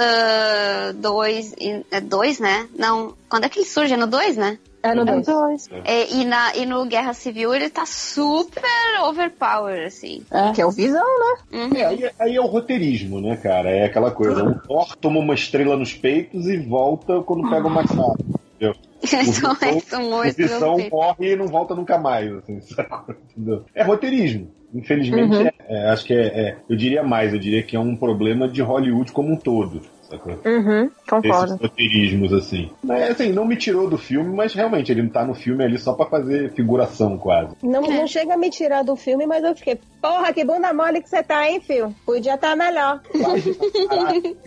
2, 0.95 1.55
é 1.91 2.01
2, 2.01 2.41
né? 2.41 2.69
Não, 2.77 3.15
quando 3.29 3.45
é 3.45 3.49
que 3.49 3.59
ele 3.61 3.67
surge? 3.67 3.95
É 3.95 3.97
no 3.97 4.07
2, 4.07 4.37
né? 4.37 4.59
É 4.85 4.95
no 4.97 5.03
É 5.03 5.21
dois. 5.21 5.27
dois. 5.27 5.69
É, 5.85 6.11
e, 6.13 6.25
na, 6.25 6.57
e 6.57 6.67
no 6.67 6.85
Guerra 6.87 7.13
Civil 7.15 7.55
ele 7.55 7.71
tá 7.71 7.87
super 7.87 8.61
overpower, 9.05 9.87
assim. 9.87 10.25
É. 10.29 10.51
Que 10.51 10.61
é 10.61 10.67
o 10.67 10.73
Visão, 10.73 11.05
né? 11.21 11.61
Uhum. 11.61 11.77
É, 11.77 11.85
aí, 11.85 12.11
aí 12.19 12.37
é 12.37 12.41
o 12.41 12.47
roteirismo, 12.47 13.21
né, 13.21 13.37
cara? 13.37 13.71
É 13.71 13.85
aquela 13.85 14.11
coisa. 14.11 14.43
O 14.43 14.55
Thor 14.67 14.97
toma 15.01 15.21
uma 15.21 15.35
estrela 15.35 15.77
nos 15.77 15.95
peitos 15.95 16.47
e 16.49 16.57
volta 16.57 17.21
quando 17.23 17.49
pega 17.49 17.67
o 17.67 17.71
machado. 17.71 18.17
Entendeu? 18.63 18.75
Então, 19.03 20.13
Visão- 20.37 20.79
é 20.81 20.87
O 20.87 20.91
morre 20.91 21.33
e 21.33 21.37
não 21.37 21.49
volta 21.49 21.75
nunca 21.75 21.99
mais, 21.99 22.33
assim? 22.33 22.61
Entendeu? 23.37 23.65
É 23.75 23.83
roteirismo. 23.83 24.49
Infelizmente, 24.73 25.35
Uhum. 25.37 25.47
é, 25.47 25.53
é, 25.69 25.91
acho 25.91 26.05
que 26.05 26.15
é, 26.15 26.27
é- 26.27 26.57
Eu 26.69 26.77
diria 26.77 27.03
mais, 27.03 27.33
eu 27.33 27.39
diria 27.39 27.63
que 27.63 27.77
é 27.77 27.81
um 27.81 27.97
problema 27.97 28.49
de 28.49 28.63
Hollywood 28.63 29.13
como 29.13 29.33
um 29.33 29.37
todo. 29.37 29.83
Sacou? 30.13 30.39
Uhum, 30.45 30.91
concordo. 31.09 31.55
Esses 31.55 31.61
roteirismos, 31.61 32.33
assim. 32.35 32.71
Mas, 32.85 33.11
assim, 33.13 33.33
não 33.33 33.47
me 33.47 33.57
tirou 33.57 33.89
do 33.89 33.97
filme, 33.97 34.35
mas 34.37 34.53
realmente 34.53 34.93
ele 34.93 35.01
não 35.03 35.09
tá 35.09 35.25
no 35.25 35.35
filme 35.35 35.65
ali 35.65 35.79
só 35.79 35.95
pra 35.95 36.05
fazer 36.05 36.53
figuração, 36.53 37.17
quase. 37.17 37.55
Não, 37.63 37.81
não 37.81 38.07
chega 38.07 38.35
a 38.35 38.37
me 38.37 38.51
tirar 38.51 38.83
do 38.85 38.95
filme, 38.95 39.27
mas 39.27 39.43
eu 39.43 39.57
fiquei, 39.57 39.79
porra, 40.03 40.31
que 40.33 40.45
bunda 40.45 40.73
mole 40.75 41.01
que 41.01 41.09
você 41.09 41.23
tá, 41.23 41.49
hein, 41.49 41.61
filho? 41.63 41.95
Podia 42.05 42.35
estar 42.35 42.55
melhor. 42.55 43.01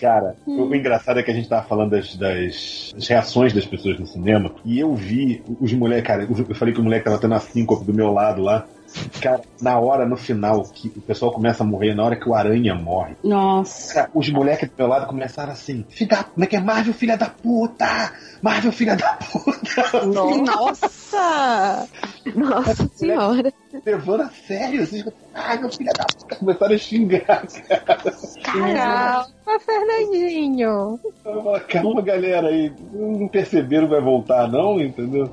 Cara, 0.00 0.36
o 0.46 0.74
engraçado 0.74 1.18
é 1.18 1.22
que 1.22 1.30
a 1.30 1.34
gente 1.34 1.48
tava 1.48 1.66
falando 1.66 1.90
das, 1.90 2.14
das- 2.16 2.92
das 2.94 3.08
reações 3.08 3.52
das 3.52 3.64
pessoas 3.66 3.98
no 3.98 4.06
cinema 4.06 4.52
e 4.64 4.78
eu 4.78 4.94
vi 4.94 5.42
os 5.60 5.72
moleques, 5.72 6.06
cara, 6.06 6.26
eu 6.48 6.54
falei 6.54 6.74
que 6.74 6.80
o 6.80 6.84
moleque 6.84 7.04
tava 7.04 7.18
tendo 7.18 7.34
a 7.34 7.40
síncope 7.40 7.84
do 7.84 7.94
meu 7.94 8.12
lado 8.12 8.42
lá. 8.42 8.66
Cara, 9.20 9.40
na 9.60 9.78
hora, 9.78 10.06
no 10.06 10.16
final, 10.16 10.62
que 10.64 10.88
o 10.96 11.00
pessoal 11.00 11.32
começa 11.32 11.62
a 11.62 11.66
morrer, 11.66 11.94
na 11.94 12.04
hora 12.04 12.16
que 12.16 12.28
o 12.28 12.34
aranha 12.34 12.74
morre, 12.74 13.16
Nossa. 13.24 13.94
cara, 13.94 14.10
os 14.14 14.28
moleques 14.30 14.68
do 14.68 14.74
meu 14.78 14.86
lado 14.86 15.06
começaram 15.06 15.52
assim: 15.52 15.84
Filha, 15.88 16.24
como 16.24 16.44
é 16.44 16.46
que 16.46 16.56
é 16.56 16.60
Marvel, 16.60 16.94
filha 16.94 17.16
da 17.16 17.26
puta? 17.30 18.12
Marvel, 18.42 18.70
filha 18.72 18.94
da 18.96 19.14
puta! 19.14 20.06
Nossa! 20.06 21.88
Nossa 22.34 22.88
senhora. 22.94 23.52
Levando 23.84 24.22
a 24.22 24.28
sério, 24.30 24.82
assim, 24.82 25.04
ai, 25.34 25.58
meu 25.58 25.70
filho 25.70 25.90
da 25.92 26.04
puta, 26.04 26.36
começaram 26.36 26.74
a 26.74 26.78
xingar, 26.78 27.46
cara. 27.68 28.14
Calma, 28.44 29.60
Fernandinho. 29.60 31.00
Calma, 31.68 32.02
galera 32.02 32.48
aí, 32.48 32.72
não 32.92 33.28
perceberam, 33.28 33.88
vai 33.88 34.00
voltar, 34.00 34.48
não, 34.48 34.80
entendeu? 34.80 35.30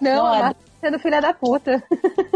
Não, 0.00 0.14
Não, 0.16 0.26
a 0.26 0.36
é- 0.38 0.42
Marta 0.42 0.65
sendo 0.80 0.98
filha 0.98 1.20
da 1.20 1.32
puta. 1.34 1.82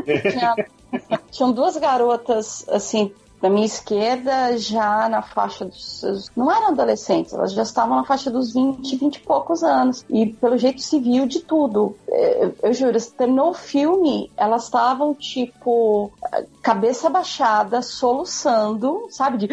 Tinha- 0.04 0.54
tinham 1.30 1.52
duas 1.52 1.76
garotas, 1.76 2.64
assim, 2.68 3.12
da 3.40 3.48
minha 3.48 3.64
esquerda, 3.64 4.58
já 4.58 5.08
na 5.08 5.22
faixa 5.22 5.64
dos. 5.64 6.00
seus- 6.00 6.30
Não 6.36 6.50
eram 6.50 6.68
adolescentes, 6.68 7.32
elas 7.32 7.52
já 7.52 7.62
estavam 7.62 7.96
na 7.96 8.04
faixa 8.04 8.30
dos 8.30 8.52
20, 8.52 8.96
20 8.96 9.16
e 9.16 9.20
poucos 9.20 9.62
anos. 9.62 10.04
E 10.10 10.26
pelo 10.26 10.58
jeito 10.58 10.82
se 10.82 10.98
viu 10.98 11.24
de 11.26 11.40
tudo. 11.40 11.96
Eu, 12.06 12.54
eu 12.62 12.74
juro, 12.74 12.98
terminou 13.16 13.50
o 13.50 13.54
filme, 13.54 14.30
elas 14.36 14.64
estavam, 14.64 15.14
tipo, 15.14 16.12
cabeça 16.60 17.08
baixada, 17.08 17.80
soluçando, 17.80 19.06
sabe? 19.10 19.38
De. 19.38 19.48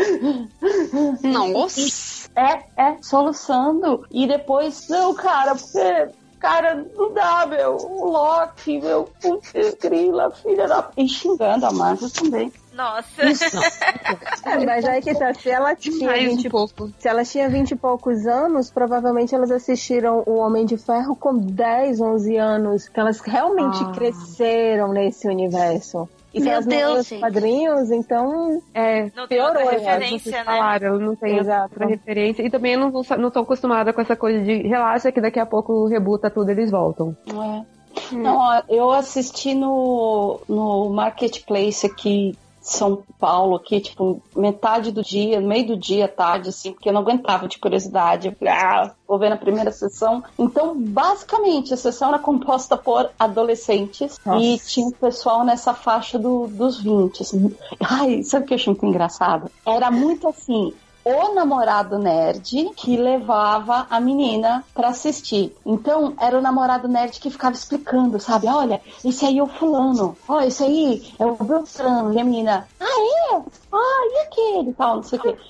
Nossa! 1.24 2.30
É, 2.36 2.64
é, 2.78 2.98
soluçando. 3.02 4.06
E 4.12 4.28
depois, 4.28 4.88
não, 4.90 5.14
cara, 5.14 5.56
porque. 5.56 6.10
Cara, 6.40 6.86
não 6.96 7.14
dá, 7.14 7.46
meu. 7.48 7.76
O 7.78 8.12
Loki, 8.12 8.80
meu. 8.80 9.10
Putz, 9.22 9.52
grila, 9.82 10.30
filha 10.32 10.68
da. 10.68 10.90
E 10.96 11.08
xingando 11.08 11.66
a 11.66 11.72
Marvel 11.72 12.10
também. 12.10 12.52
Nossa. 12.74 13.08
É, 14.46 14.66
mas 14.66 14.86
aí 14.86 15.02
que 15.02 15.14
tá, 15.14 15.34
se 15.34 15.50
ela 15.50 15.76
tinha 15.76 16.08
Mais 16.08 16.24
20 16.24 16.48
um 16.48 16.50
pouco. 16.52 16.92
Se 17.00 17.08
ela 17.10 17.26
tinha 17.26 17.50
20 17.50 17.72
e 17.72 17.76
poucos 17.76 18.26
anos, 18.26 18.70
provavelmente 18.72 19.36
elas 19.36 19.52
assistiram 19.52 20.24
O 20.26 20.36
Homem 20.38 20.66
de 20.66 20.78
Ferro 20.78 21.16
com 21.16 21.38
10, 21.38 22.00
11 22.00 22.38
anos. 22.38 22.88
Então 22.90 23.02
elas 23.04 23.20
realmente 23.20 23.84
Ah. 23.84 23.92
cresceram 23.92 24.94
nesse 24.94 25.28
universo. 25.28 26.08
E 26.38 26.42
Meu 26.42 26.62
não 26.62 26.68
Deus, 26.68 26.68
leram 26.68 27.00
os 27.00 27.08
gente. 27.08 27.20
quadrinhos, 27.20 27.92
então. 27.92 28.62
É, 28.74 29.04
Não 29.16 29.28
tem 29.28 29.38
Piorou, 29.38 29.62
outra 29.64 29.76
é, 29.76 29.80
referência, 29.80 30.32
né? 30.32 30.44
falaram, 30.44 30.94
eu 30.94 31.00
não 31.00 31.16
tenho 31.16 31.40
Exato. 31.40 31.74
outra 31.74 31.88
referência. 31.88 32.44
E 32.44 32.50
também 32.50 32.74
eu 32.74 32.80
não, 32.80 32.92
vou, 32.92 33.04
não 33.18 33.32
tô 33.32 33.40
acostumada 33.40 33.92
com 33.92 34.02
essa 34.02 34.16
coisa 34.16 34.44
de 34.44 34.68
relaxa 34.68 35.12
que 35.12 35.22
daqui 35.22 35.40
a 35.40 35.46
pouco 35.46 35.88
rebuta 35.88 36.30
tudo 36.30 36.50
eles 36.50 36.70
voltam. 36.70 37.16
É. 37.28 37.78
Não, 38.16 38.38
ó, 38.38 38.62
eu 38.70 38.92
assisti 38.92 39.56
no, 39.56 40.40
no 40.48 40.90
Marketplace 40.90 41.86
aqui 41.86 42.38
São 42.68 43.02
Paulo, 43.18 43.56
aqui, 43.56 43.80
tipo, 43.80 44.22
metade 44.36 44.92
do 44.92 45.02
dia, 45.02 45.40
meio 45.40 45.68
do 45.68 45.78
dia, 45.78 46.08
tarde, 46.08 46.50
assim, 46.50 46.74
porque 46.74 46.90
eu 46.90 46.94
não 46.94 47.02
aguentava 47.02 47.48
de 47.48 47.58
curiosidade. 47.58 48.28
Eu 48.28 48.36
falei, 48.36 48.54
ah, 48.54 48.92
vou 49.08 49.18
ver 49.18 49.30
na 49.30 49.38
primeira 49.38 49.72
sessão. 49.72 50.22
Então, 50.38 50.76
basicamente, 50.78 51.74
a 51.74 51.78
sessão 51.78 52.10
era 52.10 52.20
composta 52.20 52.76
por 52.76 53.10
adolescentes 53.18 54.20
Nossa. 54.26 54.44
e 54.44 54.60
tinha 54.60 54.88
um 54.88 54.92
pessoal 54.92 55.46
nessa 55.46 55.74
faixa 55.74 56.20
do, 56.20 56.48
dos 56.48 56.82
20. 56.82 57.22
Assim. 57.22 57.56
Ai, 57.82 58.22
sabe 58.24 58.44
o 58.44 58.48
que 58.48 58.54
eu 58.54 58.58
achei 58.58 58.74
muito 58.74 58.86
engraçado? 58.86 59.50
Era 59.66 59.90
muito 59.90 60.28
assim, 60.28 60.74
o 61.08 61.34
namorado 61.34 61.98
nerd 61.98 62.72
que 62.76 62.98
levava 62.98 63.88
a 63.90 64.00
menina 64.00 64.64
pra 64.74 64.90
assistir. 64.90 65.56
Então, 65.66 66.14
era 66.20 66.38
o 66.38 66.42
namorado 66.42 66.88
nerd 66.88 67.20
que 67.20 67.30
ficava 67.30 67.56
explicando, 67.56 68.20
sabe? 68.20 68.48
Olha, 68.48 68.82
esse 69.04 69.26
aí 69.26 69.38
é 69.38 69.44
o 69.44 69.48
fulano. 69.48 70.18
Ó, 70.28 70.42
esse 70.42 70.64
aí 70.64 71.14
é 71.18 71.26
o 71.26 71.36
Beltrano. 71.36 72.14
E 72.14 72.20
a 72.20 72.24
menina, 72.24 72.68
ah, 72.80 73.34
é? 73.34 73.42
Ah, 73.72 74.08
e 74.12 74.20
aquele? 74.28 74.74
Tal, 74.74 74.98
não 74.98 75.04
sei 75.04 75.20
o 75.20 75.22
quê. 75.22 75.38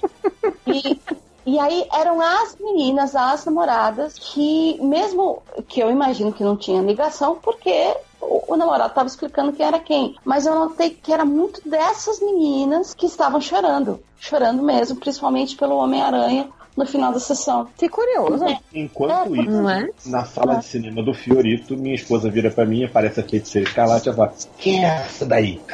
E, 0.68 1.00
e 1.46 1.58
aí 1.60 1.88
eram 1.94 2.20
as 2.20 2.58
meninas, 2.60 3.16
as 3.16 3.46
namoradas, 3.46 4.20
que 4.20 4.78
mesmo 4.82 5.42
que 5.66 5.80
eu 5.80 5.90
imagino 5.90 6.34
que 6.34 6.44
não 6.44 6.58
tinha 6.58 6.82
ligação, 6.82 7.38
porque 7.42 7.96
o, 8.22 8.54
o 8.54 8.58
namorado 8.58 8.90
estava 8.90 9.08
explicando 9.08 9.54
quem 9.54 9.66
era 9.66 9.80
quem. 9.80 10.16
Mas 10.24 10.46
eu 10.46 10.56
notei 10.56 10.90
que 10.92 11.12
era 11.14 11.26
muito 11.26 11.62
dessas 11.68 12.20
meninas 12.20 12.94
que 12.94 13.06
estavam 13.06 13.40
chorando. 13.42 14.00
Chorando 14.20 14.64
mesmo, 14.64 14.98
principalmente 15.00 15.56
pelo 15.56 15.76
Homem-Aranha 15.78 16.50
no 16.76 16.86
final 16.86 17.12
da 17.12 17.20
sessão. 17.20 17.68
Que 17.78 17.90
curioso. 17.90 18.46
Enquanto 18.74 19.36
É, 19.36 19.42
isso, 19.42 19.70
é? 19.70 19.90
na 20.06 20.26
sala 20.26 20.56
de 20.58 20.66
cinema 20.66 21.02
do 21.02 21.14
Fiorito, 21.14 21.76
minha 21.76 21.96
esposa 21.96 22.30
vira 22.30 22.52
pra 22.52 22.66
mim, 22.66 22.84
aparece 22.84 23.20
a 23.20 23.24
feiticeira 23.24 23.68
escarlate 23.68 24.10
e 24.10 24.14
fala: 24.14 24.34
Quem 24.60 24.86
é 24.86 24.88
essa 25.02 25.26
daí? 25.26 25.60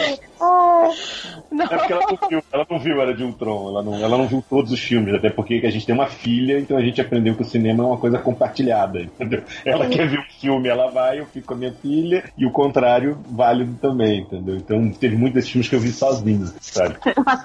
É 0.00 1.76
porque 1.76 1.92
ela 1.92 2.06
não 2.08 2.28
viu, 2.28 2.42
ela 2.52 2.66
não 2.70 2.78
viu 2.78 3.00
Era 3.00 3.14
de 3.14 3.22
Ultron, 3.22 3.68
ela 3.68 3.82
não, 3.82 3.94
ela 3.94 4.16
não 4.16 4.26
viu 4.26 4.42
todos 4.48 4.72
os 4.72 4.80
filmes, 4.80 5.14
até 5.14 5.30
porque 5.30 5.62
a 5.64 5.70
gente 5.70 5.84
tem 5.84 5.94
uma 5.94 6.06
filha, 6.06 6.58
então 6.58 6.76
a 6.76 6.82
gente 6.82 7.00
aprendeu 7.00 7.34
que 7.34 7.42
o 7.42 7.44
cinema 7.44 7.84
é 7.84 7.86
uma 7.86 7.98
coisa 7.98 8.18
compartilhada, 8.18 9.00
entendeu? 9.00 9.42
Ela 9.64 9.88
quer 9.88 10.08
ver 10.08 10.18
um 10.18 10.40
filme, 10.40 10.68
ela 10.68 10.90
vai, 10.90 11.20
eu 11.20 11.26
fico 11.26 11.48
com 11.48 11.54
a 11.54 11.56
minha 11.56 11.72
filha, 11.72 12.24
e 12.36 12.46
o 12.46 12.50
contrário, 12.50 13.18
válido 13.28 13.74
também, 13.80 14.20
entendeu? 14.20 14.56
Então 14.56 14.90
teve 14.92 15.16
muitos 15.16 15.34
desses 15.34 15.50
filmes 15.50 15.68
que 15.68 15.74
eu 15.74 15.80
vi 15.80 15.92
sozinho, 15.92 16.52
sabe? 16.60 16.96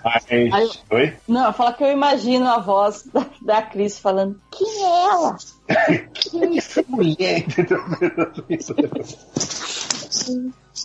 Mas. 0.03 0.83
Oi? 0.91 1.13
Não, 1.27 1.51
fala 1.53 1.73
que 1.73 1.83
eu 1.83 1.91
imagino 1.91 2.47
a 2.47 2.59
voz 2.59 3.07
da, 3.13 3.25
da 3.41 3.61
Cris 3.61 3.99
falando: 3.99 4.39
Quem 4.51 4.83
é 4.83 5.05
ela? 5.05 5.37
que 6.13 6.57
essa 6.57 6.83
mulher? 6.87 7.45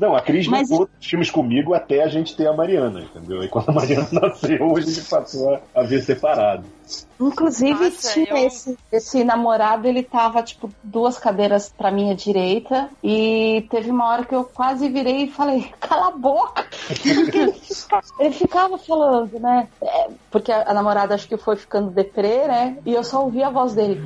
Não, 0.00 0.16
a 0.16 0.20
Cris 0.22 0.48
Mas- 0.48 0.62
não 0.70 0.76
viu 0.78 0.80
outros 0.86 1.06
filmes 1.06 1.30
comigo 1.30 1.74
até 1.74 2.02
a 2.02 2.08
gente 2.08 2.34
ter 2.34 2.46
a 2.46 2.52
Mariana, 2.54 3.02
entendeu? 3.02 3.44
E 3.44 3.48
quando 3.48 3.68
a 3.68 3.72
Mariana 3.72 4.08
nasceu, 4.10 4.74
a 4.76 4.80
gente 4.80 5.02
passou 5.02 5.60
a, 5.74 5.82
ver 5.82 6.02
separado. 6.02 6.64
Inclusive, 7.20 7.84
Nossa, 7.90 8.12
tinha 8.14 8.30
eu- 8.30 8.36
esse, 8.46 8.78
esse 8.90 9.22
namorado, 9.22 9.86
ele 9.86 10.02
tava, 10.02 10.42
tipo, 10.42 10.70
duas 10.82 11.18
cadeiras 11.18 11.72
pra 11.76 11.90
minha 11.90 12.14
direita. 12.14 12.88
E 13.04 13.66
teve 13.70 13.90
uma 13.90 14.08
hora 14.08 14.24
que 14.24 14.34
eu 14.34 14.42
quase 14.44 14.88
virei 14.88 15.24
e 15.24 15.30
falei, 15.30 15.70
cala 15.78 16.08
a 16.08 16.10
boca! 16.12 16.64
Porque 16.86 17.38
ele, 17.38 17.52
fica- 17.52 18.00
ele 18.18 18.32
ficava 18.34 18.78
falando, 18.78 19.38
né? 19.38 19.68
É, 19.82 20.08
porque 20.30 20.50
a, 20.50 20.70
a 20.70 20.72
namorada 20.74 21.14
acho 21.14 21.28
que 21.28 21.36
foi 21.36 21.56
ficando 21.56 21.90
deprê, 21.90 22.48
né? 22.48 22.78
E 22.86 22.94
eu 22.94 23.04
só 23.04 23.22
ouvi 23.22 23.42
a 23.42 23.50
voz 23.50 23.74
dele. 23.74 24.02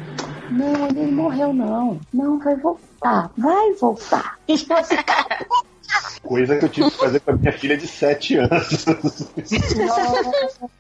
Não, 0.51 0.87
ele 0.89 1.07
não 1.07 1.13
morreu, 1.13 1.53
não. 1.55 1.99
Não, 2.13 2.39
vai 2.39 2.57
voltar. 2.57 3.31
Vai 3.39 3.73
voltar. 3.75 4.39
E 4.47 4.53
eu 4.69 4.77
assim, 4.77 4.97
Coisa 6.23 6.57
que 6.59 6.65
eu 6.65 6.69
tive 6.69 6.91
que 6.91 6.97
fazer 6.99 7.21
com 7.21 7.31
a 7.33 7.35
minha 7.35 7.53
filha 7.53 7.77
de 7.77 7.87
7 7.87 8.37
anos. 8.37 8.87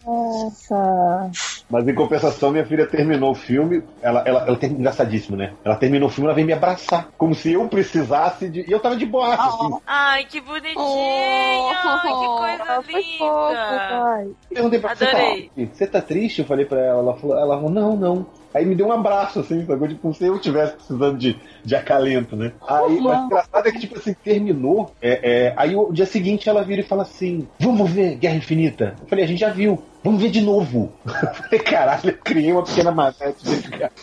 Nossa. 0.04 1.30
Mas 1.68 1.88
em 1.88 1.94
compensação, 1.94 2.50
minha 2.50 2.64
filha 2.64 2.86
terminou 2.86 3.32
o 3.32 3.34
filme. 3.34 3.82
Ela, 4.02 4.22
ela, 4.26 4.46
ela 4.46 4.56
tem 4.56 4.70
engraçadíssimo, 4.70 5.36
né? 5.36 5.52
Ela 5.64 5.76
terminou 5.76 6.08
o 6.08 6.12
filme, 6.12 6.26
ela 6.26 6.34
veio 6.34 6.46
me 6.46 6.52
abraçar. 6.52 7.08
Como 7.16 7.34
se 7.34 7.52
eu 7.52 7.68
precisasse 7.68 8.48
de. 8.48 8.60
E 8.68 8.72
eu 8.72 8.80
tava 8.80 8.96
de 8.96 9.06
boa, 9.06 9.34
assim. 9.34 9.78
Ai, 9.86 10.24
que 10.24 10.40
bonitinho! 10.40 10.74
Oh. 10.78 11.70
Ai, 11.74 12.00
que 12.02 12.26
coisa 12.26 12.82
fofo, 12.82 12.98
linda! 12.98 13.88
pai. 13.88 14.28
Perguntei 14.50 14.78
pra 14.78 14.94
você, 14.94 15.04
Adorei. 15.04 15.50
"Ah, 15.56 15.66
você 15.72 15.86
tá 15.86 16.00
triste? 16.00 16.38
Eu 16.40 16.46
falei 16.46 16.64
pra 16.64 16.80
ela, 16.80 16.98
ela 17.00 17.14
falou, 17.16 17.38
ela 17.38 17.56
falou, 17.56 17.70
não, 17.70 17.96
não. 17.96 18.26
Aí 18.54 18.64
me 18.64 18.76
deu 18.76 18.86
um 18.86 18.92
abraço, 18.92 19.40
assim, 19.40 19.66
sacou? 19.66 19.88
Tipo, 19.88 20.00
como 20.00 20.14
se 20.14 20.24
eu 20.24 20.36
estivesse 20.36 20.76
precisando 20.76 21.18
de, 21.18 21.36
de 21.64 21.74
acalento, 21.74 22.36
né? 22.36 22.52
Aí, 22.66 23.00
mas 23.00 23.20
o 23.20 23.24
engraçado 23.26 23.66
é 23.66 23.72
que, 23.72 23.80
tipo 23.80 23.98
assim, 23.98 24.14
terminou. 24.14 24.94
é, 25.02 25.46
é, 25.48 25.54
aí 25.56 25.74
o 25.74 25.92
dia 25.92 26.06
seguinte 26.06 26.48
ela 26.48 26.62
vira 26.62 26.80
e 26.80 26.84
fala 26.84 27.02
assim: 27.02 27.48
Vamos 27.58 27.90
ver 27.90 28.14
Guerra 28.16 28.36
Infinita. 28.36 28.94
Eu 29.00 29.08
falei, 29.08 29.24
a 29.24 29.28
gente 29.28 29.40
já 29.40 29.50
viu. 29.50 29.82
Vamos 30.04 30.20
ver 30.20 30.30
de 30.30 30.42
novo. 30.42 30.92
Falei, 31.04 31.58
caralho, 31.60 32.10
eu 32.10 32.18
criei 32.18 32.52
uma 32.52 32.62
pequena 32.62 32.92
maquete. 32.92 33.42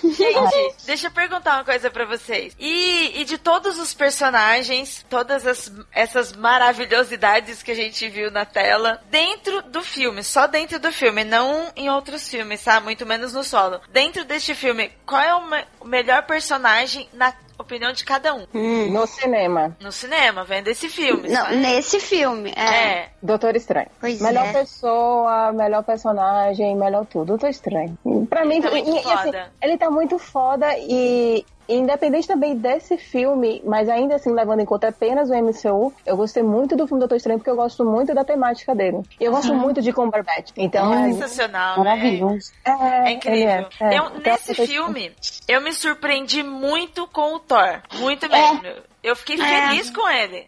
Gente, 0.03 0.75
deixa 0.85 1.07
eu 1.07 1.11
perguntar 1.11 1.55
uma 1.57 1.63
coisa 1.63 1.91
pra 1.91 2.05
vocês. 2.05 2.55
E, 2.59 3.21
e 3.21 3.23
de 3.23 3.37
todos 3.37 3.77
os 3.77 3.93
personagens, 3.93 5.05
todas 5.07 5.45
as, 5.45 5.71
essas 5.91 6.33
maravilhosidades 6.33 7.61
que 7.61 7.71
a 7.71 7.75
gente 7.75 8.09
viu 8.09 8.31
na 8.31 8.45
tela, 8.45 8.99
dentro 9.09 9.61
do 9.63 9.83
filme, 9.83 10.23
só 10.23 10.47
dentro 10.47 10.79
do 10.79 10.91
filme, 10.91 11.23
não 11.23 11.71
em 11.75 11.89
outros 11.89 12.27
filmes, 12.27 12.63
tá? 12.63 12.79
Muito 12.79 13.05
menos 13.05 13.33
no 13.33 13.43
solo. 13.43 13.79
Dentro 13.91 14.25
deste 14.25 14.55
filme, 14.55 14.91
qual 15.05 15.21
é 15.21 15.35
o, 15.35 15.45
me- 15.47 15.65
o 15.79 15.85
melhor 15.85 16.23
personagem 16.23 17.07
na 17.13 17.31
opinião 17.61 17.91
de 17.93 18.03
cada 18.03 18.33
um? 18.33 18.45
No 18.91 19.05
cinema, 19.07 19.75
No 19.79 19.91
cinema, 19.91 20.43
vendo 20.43 20.67
esse 20.67 20.89
filme. 20.89 21.29
Não, 21.29 21.35
sabe? 21.37 21.55
nesse 21.57 21.99
filme. 21.99 22.53
É. 22.55 22.61
É. 22.63 23.09
Doutor 23.21 23.55
Estranho. 23.55 23.87
Pois 23.99 24.19
melhor 24.21 24.45
é. 24.47 24.53
pessoa, 24.53 25.51
melhor 25.53 25.83
personagem, 25.83 26.75
melhor 26.75 27.05
tudo. 27.05 27.25
Doutor 27.27 27.49
Estranho. 27.49 27.97
Pra 28.29 28.45
mim, 28.45 28.55
Ele 28.55 28.61
tá 28.63 28.71
muito 28.71 28.89
e- 28.89 28.93
e, 28.93 28.97
assim, 28.99 29.23
foda. 29.25 29.51
ele 29.61 29.77
tá 29.77 29.89
muito 29.91 30.19
foda 30.19 30.67
e. 30.77 31.45
Independente 31.77 32.27
também 32.27 32.55
desse 32.55 32.97
filme, 32.97 33.61
mas 33.65 33.87
ainda 33.89 34.15
assim 34.15 34.31
levando 34.31 34.59
em 34.59 34.65
conta 34.65 34.89
apenas 34.89 35.29
o 35.29 35.33
MCU, 35.33 35.93
eu 36.05 36.17
gostei 36.17 36.43
muito 36.43 36.75
do 36.75 36.87
filme 36.87 36.99
Doutor 36.99 37.15
Estranho 37.15 37.39
porque 37.39 37.49
eu 37.49 37.55
gosto 37.55 37.83
muito 37.85 38.13
da 38.13 38.23
temática 38.23 38.75
dele. 38.75 39.01
E 39.19 39.23
eu 39.23 39.31
gosto 39.31 39.53
muito 39.53 39.81
de 39.81 39.91
Cumberbatch. 39.91 40.51
Então, 40.57 40.93
é, 40.93 41.11
Sensacional, 41.13 41.77
né? 41.77 41.83
Maravilhoso. 41.83 42.51
é, 42.65 43.09
É 43.09 43.11
incrível. 43.11 43.39
ele 43.39 43.45
é, 43.45 43.95
é. 43.95 43.99
Eu, 43.99 44.09
nesse 44.19 44.53
filme, 44.53 45.11
eu 45.47 45.61
me 45.61 45.73
surpreendi 45.73 46.43
muito 46.43 47.07
com 47.07 47.35
o 47.35 47.39
Thor. 47.39 47.81
Muito 47.99 48.29
mesmo. 48.29 48.61
Eu 49.03 49.15
fiquei 49.15 49.37
feliz 49.37 49.89
com 49.89 50.07
ele. 50.09 50.45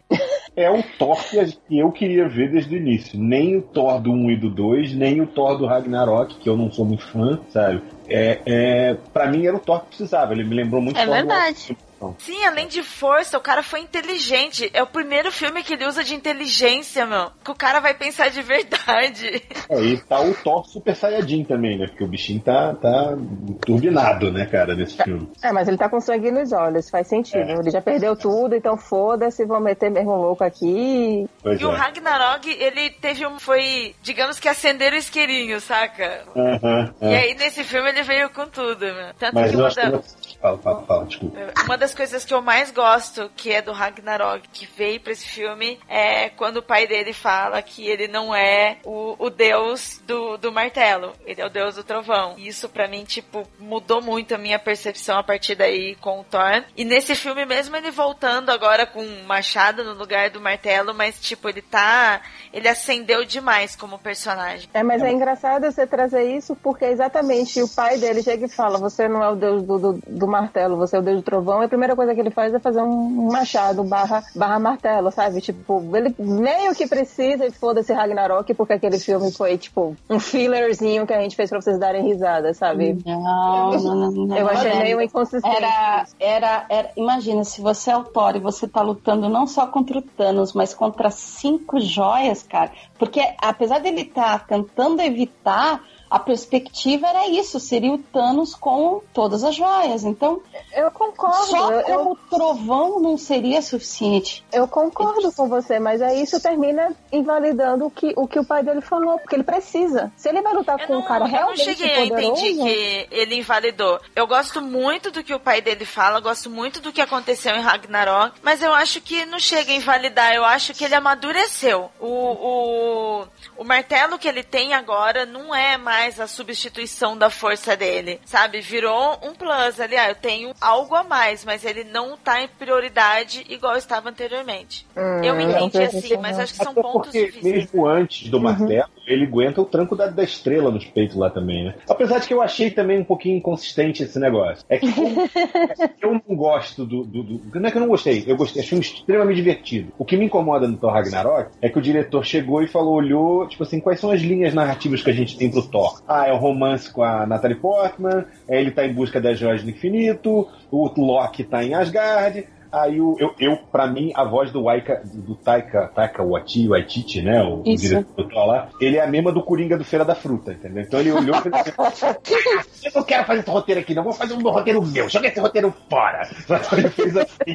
É 0.56 0.70
o 0.70 0.80
Thor 0.96 1.18
que 1.28 1.36
eu 1.76 1.90
queria 1.90 2.28
ver 2.28 2.52
desde 2.52 2.76
o 2.76 2.78
início. 2.78 3.18
Nem 3.18 3.56
o 3.56 3.62
Thor 3.62 4.00
do 4.00 4.12
1 4.12 4.30
e 4.30 4.36
do 4.36 4.48
2, 4.50 4.94
nem 4.94 5.20
o 5.20 5.26
Thor 5.26 5.58
do 5.58 5.66
Ragnarok, 5.66 6.36
que 6.36 6.48
eu 6.48 6.56
não 6.56 6.70
sou 6.70 6.84
muito 6.84 7.04
fã, 7.04 7.40
sabe? 7.48 7.82
É, 8.08 8.38
é, 8.46 8.94
pra 9.12 9.26
mim 9.26 9.44
era 9.46 9.56
o 9.56 9.58
Thor 9.58 9.80
que 9.80 9.88
precisava. 9.88 10.32
Ele 10.32 10.44
me 10.44 10.54
lembrou 10.54 10.80
muito 10.80 10.96
É 10.96 11.04
Thor 11.04 11.22
do 11.22 11.76
Sim, 12.18 12.44
além 12.44 12.66
de 12.68 12.82
força, 12.82 13.36
o 13.38 13.40
cara 13.40 13.62
foi 13.62 13.80
inteligente. 13.80 14.70
É 14.72 14.82
o 14.82 14.86
primeiro 14.86 15.30
filme 15.32 15.62
que 15.62 15.74
ele 15.74 15.86
usa 15.86 16.02
de 16.04 16.14
inteligência, 16.14 17.06
meu. 17.06 17.30
Que 17.44 17.50
o 17.50 17.54
cara 17.54 17.80
vai 17.80 17.94
pensar 17.94 18.28
de 18.30 18.42
verdade. 18.42 19.42
É, 19.68 19.80
e 19.80 19.98
tá 20.00 20.20
o 20.20 20.34
Thor 20.34 20.66
Super 20.66 20.94
Saiyajin 20.94 21.44
também, 21.44 21.78
né? 21.78 21.86
Porque 21.86 22.04
o 22.04 22.08
bichinho 22.08 22.40
tá, 22.40 22.74
tá 22.74 23.16
turbinado, 23.64 24.30
né, 24.32 24.46
cara, 24.46 24.74
nesse 24.74 24.96
filme. 25.02 25.30
É, 25.42 25.52
mas 25.52 25.68
ele 25.68 25.76
tá 25.78 25.88
com 25.88 26.00
sangue 26.00 26.30
nos 26.30 26.52
olhos, 26.52 26.90
faz 26.90 27.06
sentido. 27.06 27.38
É. 27.50 27.54
Ele 27.58 27.70
já 27.70 27.80
perdeu 27.80 28.16
tudo, 28.16 28.54
então 28.54 28.76
foda-se, 28.76 29.44
vão 29.44 29.60
meter 29.60 29.90
mesmo 29.90 30.14
louco 30.14 30.44
aqui. 30.44 31.26
Pois 31.42 31.60
E 31.60 31.64
o 31.64 31.72
é. 31.72 31.76
Ragnarok, 31.76 32.48
ele 32.50 32.90
teve 32.90 33.26
um. 33.26 33.38
Foi, 33.38 33.94
digamos 34.02 34.38
que 34.38 34.48
acender 34.48 34.92
o 34.92 34.96
isqueirinho, 34.96 35.60
saca? 35.60 36.22
Aham, 36.36 36.94
E 37.02 37.06
é. 37.06 37.18
aí 37.18 37.34
nesse 37.34 37.64
filme 37.64 37.88
ele 37.90 38.02
veio 38.02 38.30
com 38.30 38.46
tudo, 38.46 38.80
meu. 38.84 39.14
Tanto 39.18 39.34
Mas 39.34 39.50
que 39.50 39.56
eu 39.56 39.60
uma 39.60 39.66
acho 39.68 39.76
da- 39.76 39.98
que. 39.98 40.23
Fala, 40.44 40.58
fala, 40.58 40.82
fala, 40.82 41.06
desculpa. 41.06 41.38
Uma 41.64 41.78
das 41.78 41.94
coisas 41.94 42.22
que 42.22 42.34
eu 42.34 42.42
mais 42.42 42.70
gosto, 42.70 43.30
que 43.34 43.50
é 43.50 43.62
do 43.62 43.72
Ragnarok, 43.72 44.46
que 44.52 44.66
veio 44.76 45.00
pra 45.00 45.12
esse 45.12 45.26
filme, 45.26 45.80
é 45.88 46.28
quando 46.28 46.58
o 46.58 46.62
pai 46.62 46.86
dele 46.86 47.14
fala 47.14 47.62
que 47.62 47.88
ele 47.88 48.08
não 48.08 48.34
é 48.34 48.76
o, 48.84 49.16
o 49.18 49.30
deus 49.30 50.02
do, 50.06 50.36
do 50.36 50.52
martelo, 50.52 51.14
ele 51.24 51.40
é 51.40 51.46
o 51.46 51.48
deus 51.48 51.76
do 51.76 51.82
trovão. 51.82 52.34
E 52.36 52.46
isso 52.46 52.68
pra 52.68 52.86
mim, 52.86 53.04
tipo, 53.04 53.48
mudou 53.58 54.02
muito 54.02 54.34
a 54.34 54.38
minha 54.38 54.58
percepção 54.58 55.16
a 55.16 55.22
partir 55.22 55.54
daí 55.54 55.94
com 55.94 56.20
o 56.20 56.24
Thor. 56.24 56.62
E 56.76 56.84
nesse 56.84 57.14
filme 57.14 57.46
mesmo 57.46 57.74
ele 57.74 57.90
voltando 57.90 58.50
agora 58.50 58.86
com 58.86 59.02
um 59.02 59.24
machado 59.24 59.82
no 59.82 59.94
lugar 59.94 60.28
do 60.28 60.42
martelo, 60.42 60.92
mas 60.92 61.18
tipo, 61.22 61.48
ele 61.48 61.62
tá. 61.62 62.20
Ele 62.52 62.68
acendeu 62.68 63.24
demais 63.24 63.74
como 63.74 63.98
personagem. 63.98 64.68
É, 64.74 64.82
mas 64.82 65.02
é 65.02 65.10
engraçado 65.10 65.64
você 65.64 65.86
trazer 65.86 66.36
isso 66.36 66.54
porque 66.54 66.84
exatamente 66.84 67.62
o 67.62 67.68
pai 67.68 67.96
dele 67.96 68.22
chega 68.22 68.44
e 68.44 68.48
fala: 68.50 68.76
Você 68.76 69.08
não 69.08 69.24
é 69.24 69.30
o 69.30 69.34
deus 69.34 69.62
do, 69.62 69.78
do, 69.78 70.00
do 70.06 70.33
martelo, 70.34 70.76
você 70.76 70.96
é 70.96 70.98
o 70.98 71.02
deus 71.02 71.18
do 71.18 71.22
trovão. 71.22 71.62
E 71.62 71.66
a 71.66 71.68
primeira 71.68 71.94
coisa 71.94 72.14
que 72.14 72.20
ele 72.20 72.30
faz 72.30 72.52
é 72.52 72.58
fazer 72.58 72.82
um 72.82 73.28
machado 73.30 73.84
barra, 73.84 74.22
barra 74.34 74.58
martelo, 74.58 75.10
sabe? 75.10 75.40
Tipo, 75.40 75.82
ele 75.96 76.14
meio 76.18 76.74
que 76.74 76.86
precisa 76.86 77.46
e 77.46 77.52
foda-se 77.52 77.92
Ragnarok 77.92 78.52
porque 78.54 78.72
aquele 78.72 78.98
filme 78.98 79.30
foi, 79.32 79.56
tipo, 79.56 79.96
um 80.10 80.18
fillerzinho 80.18 81.06
que 81.06 81.12
a 81.12 81.20
gente 81.20 81.36
fez 81.36 81.50
pra 81.50 81.60
vocês 81.60 81.78
darem 81.78 82.04
risada, 82.04 82.52
sabe? 82.52 82.98
Não, 83.06 83.70
não, 83.70 83.94
não, 83.94 84.10
não. 84.10 84.36
Eu 84.36 84.48
achei 84.48 84.74
meio 84.74 85.00
inconsistente. 85.00 85.56
Era, 85.56 86.06
era, 86.18 86.66
era, 86.68 86.90
imagina, 86.96 87.44
se 87.44 87.60
você 87.60 87.90
é 87.90 87.96
o 87.96 88.04
Thor 88.04 88.36
e 88.36 88.40
você 88.40 88.66
tá 88.66 88.82
lutando 88.82 89.28
não 89.28 89.46
só 89.46 89.66
contra 89.66 89.98
o 89.98 90.02
Thanos, 90.02 90.52
mas 90.52 90.74
contra 90.74 91.10
cinco 91.10 91.80
joias, 91.80 92.42
cara. 92.42 92.72
Porque 92.98 93.20
apesar 93.38 93.80
dele 93.80 94.02
estar 94.02 94.46
tentando 94.46 95.00
evitar, 95.00 95.82
a 96.14 96.18
perspectiva 96.20 97.08
era 97.08 97.26
isso, 97.28 97.58
seria 97.58 97.92
o 97.92 97.98
Thanos 97.98 98.54
com 98.54 99.02
todas 99.12 99.42
as 99.42 99.54
joias. 99.56 100.04
Então, 100.04 100.40
Eu 100.72 100.88
concordo. 100.92 101.46
só 101.46 101.72
eu- 101.72 101.80
eu- 101.80 101.98
como 101.98 102.12
o 102.12 102.16
trovão 102.30 103.00
não 103.00 103.18
seria 103.18 103.60
suficiente. 103.60 104.44
Eu 104.52 104.68
concordo 104.68 105.32
com 105.32 105.48
você, 105.48 105.80
mas 105.80 106.00
aí 106.00 106.22
isso 106.22 106.40
termina 106.40 106.92
invalidando 107.10 107.86
o 107.86 107.90
que, 107.90 108.12
o 108.16 108.28
que 108.28 108.38
o 108.38 108.44
pai 108.44 108.62
dele 108.62 108.80
falou, 108.80 109.18
porque 109.18 109.34
ele 109.34 109.42
precisa. 109.42 110.12
Se 110.16 110.28
ele 110.28 110.40
vai 110.40 110.52
lutar 110.54 110.78
Eu 110.80 110.86
com 110.86 110.92
não, 110.92 111.00
um 111.00 111.04
cara 111.04 111.24
eu 111.24 111.28
não 111.28 111.34
realmente 111.36 111.64
cheguei 111.64 111.90
a 111.94 112.08
poderoso, 112.08 112.44
entender 112.46 113.08
que 113.08 113.08
ele 113.10 113.34
invalidou. 113.36 114.00
Eu 114.14 114.26
gosto 114.26 114.60
muito 114.62 115.10
do 115.10 115.24
que 115.24 115.34
o 115.34 115.40
pai 115.40 115.60
dele 115.60 115.84
fala, 115.84 116.20
gosto 116.20 116.48
muito 116.48 116.80
do 116.80 116.92
que 116.92 117.00
aconteceu 117.00 117.56
em 117.56 117.60
Ragnarok, 117.60 118.36
mas 118.42 118.62
eu 118.62 118.72
acho 118.72 119.00
que 119.00 119.24
não 119.26 119.40
chega 119.40 119.72
a 119.72 119.76
invalidar. 119.76 120.32
Eu 120.32 120.44
acho 120.44 120.74
que 120.74 120.84
ele 120.84 120.94
amadureceu. 120.94 121.90
O, 122.00 122.06
o, 122.06 123.24
o 123.58 123.64
martelo 123.64 124.18
que 124.18 124.28
ele 124.28 124.42
tem 124.44 124.74
agora 124.74 125.26
não 125.26 125.52
é 125.54 125.76
mais 125.76 126.03
mais 126.04 126.20
a 126.20 126.26
substituição 126.26 127.16
da 127.16 127.30
força 127.30 127.74
dele, 127.74 128.20
sabe? 128.26 128.60
Virou 128.60 129.18
um 129.22 129.32
plus 129.32 129.80
ali, 129.80 129.96
ah, 129.96 130.10
eu 130.10 130.14
tenho 130.14 130.52
algo 130.60 130.94
a 130.94 131.02
mais, 131.02 131.46
mas 131.46 131.64
ele 131.64 131.82
não 131.82 132.14
tá 132.14 132.42
em 132.42 132.48
prioridade 132.48 133.42
igual 133.48 133.74
estava 133.74 134.10
anteriormente. 134.10 134.86
eu 135.24 135.34
me 135.34 135.44
entendi 135.44 135.78
assim, 135.78 136.16
mas 136.18 136.38
acho 136.38 136.52
que 136.52 136.58
são 136.58 136.72
Até 136.72 136.82
pontos 136.82 137.12
difíceis. 137.12 137.42
mesmo 137.42 137.86
antes 137.86 138.28
do 138.28 138.38
martelo, 138.38 138.90
ele 139.06 139.24
aguenta 139.24 139.62
o 139.62 139.64
tranco 139.64 139.96
da, 139.96 140.06
da 140.08 140.22
estrela 140.22 140.70
nos 140.70 140.84
peitos 140.84 141.16
lá 141.16 141.30
também, 141.30 141.64
né? 141.64 141.74
Apesar 141.88 142.18
de 142.18 142.28
que 142.28 142.34
eu 142.34 142.42
achei 142.42 142.70
também 142.70 142.98
um 143.00 143.04
pouquinho 143.04 143.38
inconsistente 143.38 144.02
esse 144.02 144.18
negócio. 144.18 144.62
É 144.68 144.76
que 144.78 144.86
é 144.86 145.88
que 145.88 146.04
eu 146.04 146.20
não 146.28 146.36
gosto 146.36 146.84
do, 146.84 147.02
do, 147.04 147.22
do- 147.22 147.58
Não 147.60 147.66
é 147.68 147.70
que 147.70 147.78
eu 147.78 147.80
não 147.80 147.88
gostei, 147.88 148.24
eu 148.26 148.36
gostei, 148.36 148.62
achei 148.62 148.76
um 148.76 148.80
extremamente 148.82 149.36
divertido. 149.36 149.90
O 149.98 150.04
que 150.04 150.18
me 150.18 150.26
incomoda 150.26 150.68
no 150.68 150.76
Thor 150.76 150.92
Ragnarok 150.92 151.50
é 151.62 151.68
que 151.70 151.78
o 151.78 151.82
diretor 151.82 152.24
chegou 152.26 152.62
e 152.62 152.66
falou, 152.68 152.94
olhou, 152.94 153.48
tipo 153.48 153.62
assim, 153.62 153.80
quais 153.80 153.98
são 154.00 154.10
as 154.10 154.20
linhas 154.20 154.52
narrativas 154.52 155.02
que 155.02 155.08
a 155.10 155.14
gente 155.14 155.36
tem 155.38 155.50
pro 155.50 155.62
Thor? 155.62 155.93
Ah, 156.06 156.26
é 156.26 156.32
o 156.32 156.36
romance 156.36 156.90
com 156.90 157.02
a 157.02 157.26
Natalie 157.26 157.56
Portman, 157.56 158.24
é, 158.48 158.60
ele 158.60 158.70
tá 158.70 158.84
em 158.84 158.92
busca 158.92 159.20
das 159.20 159.38
joias 159.38 159.62
do 159.62 159.70
infinito, 159.70 160.48
o 160.70 160.86
Loki 161.00 161.44
tá 161.44 161.64
em 161.64 161.74
Asgard, 161.74 162.46
Aí 162.74 163.00
o, 163.00 163.16
eu, 163.20 163.32
eu, 163.38 163.56
pra 163.70 163.86
mim, 163.86 164.10
a 164.16 164.24
voz 164.24 164.50
do 164.50 164.64
Waika, 164.64 165.00
do 165.04 165.36
Taika, 165.36 165.92
Taika 165.94 166.24
Waititi, 166.24 166.68
Waititi, 166.68 167.22
né? 167.22 167.42
O, 167.42 167.60
o 167.60 167.76
diretor 167.76 168.32
lá, 168.32 168.68
ele 168.80 168.96
é 168.96 169.02
a 169.02 169.06
mesma 169.06 169.30
do 169.30 169.42
Coringa 169.42 169.78
do 169.78 169.84
Feira 169.84 170.04
da 170.04 170.14
Fruta, 170.14 170.52
entendeu? 170.52 170.82
Então 170.82 170.98
ele 170.98 171.12
olhou 171.12 171.36
e 171.36 171.72
falou 171.72 171.90
assim, 171.90 172.06
"Ah, 172.06 172.64
eu 172.84 172.90
não 172.94 173.02
quero 173.04 173.24
fazer 173.24 173.40
esse 173.40 173.50
roteiro 173.50 173.80
aqui, 173.80 173.94
não, 173.94 174.02
vou 174.02 174.12
fazer 174.12 174.34
um 174.34 174.42
roteiro 174.42 174.82
meu, 174.84 175.08
joga 175.08 175.28
esse 175.28 175.38
roteiro 175.38 175.72
fora. 175.88 176.22
Ele 176.76 176.88
fez 176.90 177.16
assim. 177.16 177.54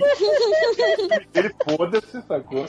ele 1.33 1.51
foda-se, 1.67 2.21
sacou? 2.21 2.65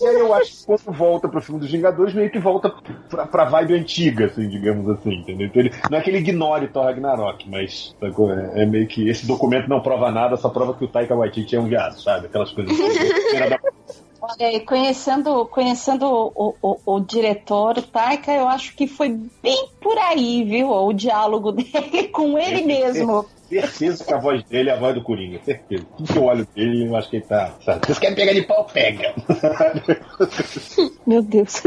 E 0.00 0.06
aí 0.06 0.14
eu 0.14 0.32
acho 0.32 0.52
que 0.52 0.66
quando 0.66 0.96
volta 0.96 1.28
pro 1.28 1.40
filme 1.40 1.60
dos 1.60 1.70
Vingadores, 1.70 2.14
meio 2.14 2.30
que 2.30 2.38
volta 2.38 2.72
pra, 3.08 3.26
pra 3.26 3.44
vibe 3.44 3.74
antiga, 3.74 4.26
assim, 4.26 4.48
digamos 4.48 4.88
assim, 4.88 5.14
entendeu? 5.16 5.46
Então 5.46 5.62
ele, 5.62 5.72
não 5.90 5.98
é 5.98 6.00
que 6.00 6.10
ele 6.10 6.18
ignore 6.18 6.68
Thor 6.68 6.84
Ragnarok, 6.84 7.48
mas, 7.48 7.94
sacou? 8.00 8.32
É, 8.32 8.62
é 8.62 8.66
meio 8.66 8.86
que 8.86 9.08
esse 9.08 9.26
documento 9.26 9.68
não 9.68 9.80
prova 9.80 10.10
nada, 10.10 10.36
só 10.36 10.48
prova 10.48 10.74
que 10.74 10.84
o 10.84 10.88
Taika 10.88 11.14
Waititi 11.14 11.56
é 11.56 11.60
um 11.60 11.65
viado, 11.68 12.00
sabe? 12.00 12.26
Aquelas 12.26 12.52
coisas 12.52 12.78
assim. 12.78 13.48
Da 13.48 13.58
Olha, 14.20 14.60
conhecendo, 14.64 15.46
conhecendo 15.46 16.06
o, 16.06 16.54
o, 16.60 16.80
o 16.84 17.00
diretor, 17.00 17.78
o 17.78 17.82
Taika, 17.82 18.32
eu 18.32 18.48
acho 18.48 18.74
que 18.74 18.86
foi 18.86 19.10
bem 19.42 19.68
por 19.80 19.96
aí, 19.98 20.42
viu? 20.42 20.70
O 20.70 20.92
diálogo 20.92 21.52
dele 21.52 22.08
com 22.08 22.38
ele 22.38 22.62
mesmo. 22.62 23.26
Certeza 23.48 24.04
que 24.04 24.12
a 24.12 24.18
voz 24.18 24.42
dele 24.44 24.70
é 24.70 24.72
a 24.72 24.76
voz 24.76 24.94
do 24.94 25.02
Coringa, 25.02 25.40
certeza. 25.44 25.84
Tudo 25.96 26.12
que 26.12 26.18
eu 26.18 26.24
olho 26.24 26.46
dele, 26.54 26.88
eu 26.88 26.96
acho 26.96 27.08
que 27.10 27.16
ele 27.16 27.24
tá. 27.24 27.54
Sabe? 27.64 27.86
Vocês 27.86 27.98
querem 27.98 28.16
pegar 28.16 28.32
de 28.32 28.42
pau, 28.42 28.64
pega. 28.64 29.14
Meu 31.06 31.22
Deus. 31.22 31.62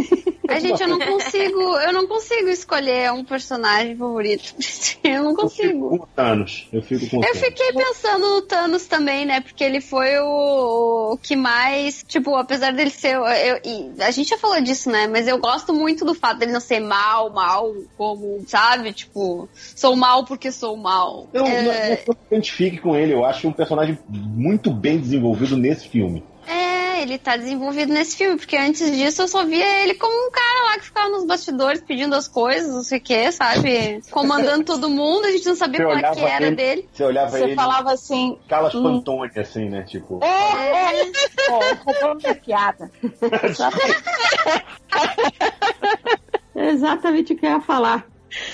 A 0.49 0.59
gente, 0.59 0.81
eu 0.81 0.87
não 0.87 0.99
consigo, 0.99 1.61
eu 1.79 1.93
não 1.93 2.07
consigo 2.07 2.49
escolher 2.49 3.11
um 3.11 3.23
personagem 3.23 3.95
favorito. 3.95 4.53
Eu 5.01 5.23
não 5.23 5.31
Eu 5.31 5.35
fico 5.37 5.41
consigo. 5.41 5.89
com 5.97 6.03
o 6.03 6.07
Thanos. 6.07 6.67
Eu 6.73 6.81
fico 6.81 7.09
com 7.09 7.17
o 7.17 7.19
Eu 7.23 7.31
Thanos. 7.33 7.39
fiquei 7.47 7.73
pensando 7.73 8.29
no 8.35 8.41
Thanos 8.41 8.85
também, 8.85 9.25
né? 9.25 9.39
Porque 9.39 9.63
ele 9.63 9.79
foi 9.79 10.19
o, 10.19 11.13
o 11.13 11.17
que 11.17 11.35
mais, 11.35 12.03
tipo, 12.07 12.35
apesar 12.35 12.73
dele 12.73 12.89
ser. 12.89 13.15
eu- 13.15 13.59
e 13.63 13.91
a 14.03 14.11
gente 14.11 14.29
já 14.29 14.37
falou 14.37 14.61
disso, 14.61 14.89
né? 14.89 15.07
Mas 15.07 15.27
eu 15.27 15.37
gosto 15.39 15.73
muito 15.73 16.03
do 16.03 16.13
fato 16.13 16.39
dele 16.39 16.51
não 16.51 16.59
ser 16.59 16.79
mal, 16.81 17.29
mal, 17.31 17.73
como, 17.97 18.43
sabe? 18.47 18.91
Tipo, 18.91 19.47
sou 19.75 19.95
mal 19.95 20.25
porque 20.25 20.51
sou 20.51 20.75
mal. 20.75 21.27
Eu 21.33 21.43
não, 21.43 21.68
É, 21.71 21.89
não, 21.89 21.97
não 22.07 22.13
me 22.13 22.19
identifique 22.27 22.77
com 22.77 22.95
ele, 22.95 23.13
eu 23.13 23.25
acho 23.25 23.47
um 23.47 23.51
personagem 23.51 23.97
muito 24.09 24.71
bem 24.71 24.99
desenvolvido 24.99 25.57
nesse 25.57 25.87
filme. 25.87 26.23
É, 26.47 27.01
ele 27.01 27.17
tá 27.17 27.37
desenvolvido 27.37 27.93
nesse 27.93 28.17
filme, 28.17 28.37
porque 28.37 28.57
antes 28.57 28.91
disso 28.91 29.21
eu 29.21 29.27
só 29.27 29.45
via 29.45 29.83
ele 29.83 29.93
como 29.95 30.27
um 30.27 30.31
cara 30.31 30.65
lá 30.65 30.79
que 30.79 30.85
ficava 30.85 31.09
nos 31.09 31.25
bastidores 31.25 31.81
pedindo 31.81 32.15
as 32.15 32.27
coisas, 32.27 32.73
não 32.73 32.83
sei 32.83 32.97
o 32.97 33.01
que, 33.01 33.31
sabe? 33.31 34.01
Comandando 34.09 34.65
todo 34.65 34.89
mundo, 34.89 35.25
a 35.25 35.31
gente 35.31 35.45
não 35.45 35.55
sabia 35.55 35.79
Você 35.79 35.85
qual 35.85 35.97
é 35.97 36.15
que 36.15 36.25
era 36.25 36.47
ele- 36.47 36.55
dele. 36.55 36.89
Você 36.91 37.03
olhava 37.03 37.31
Você 37.31 37.43
ele, 37.43 37.55
falava 37.55 37.93
assim. 37.93 38.37
Calas 38.47 38.73
hum. 38.75 38.83
Pantone, 38.83 39.31
assim, 39.37 39.69
né? 39.69 39.83
Tipo. 39.83 40.19
É, 40.23 41.01
é. 41.01 41.05
Pô, 41.47 42.15
minha 42.15 42.35
piada. 42.35 42.91
Exatamente. 43.43 44.03
Exatamente 46.55 47.33
o 47.33 47.37
que 47.37 47.45
eu 47.45 47.51
ia 47.51 47.61
falar. 47.61 48.05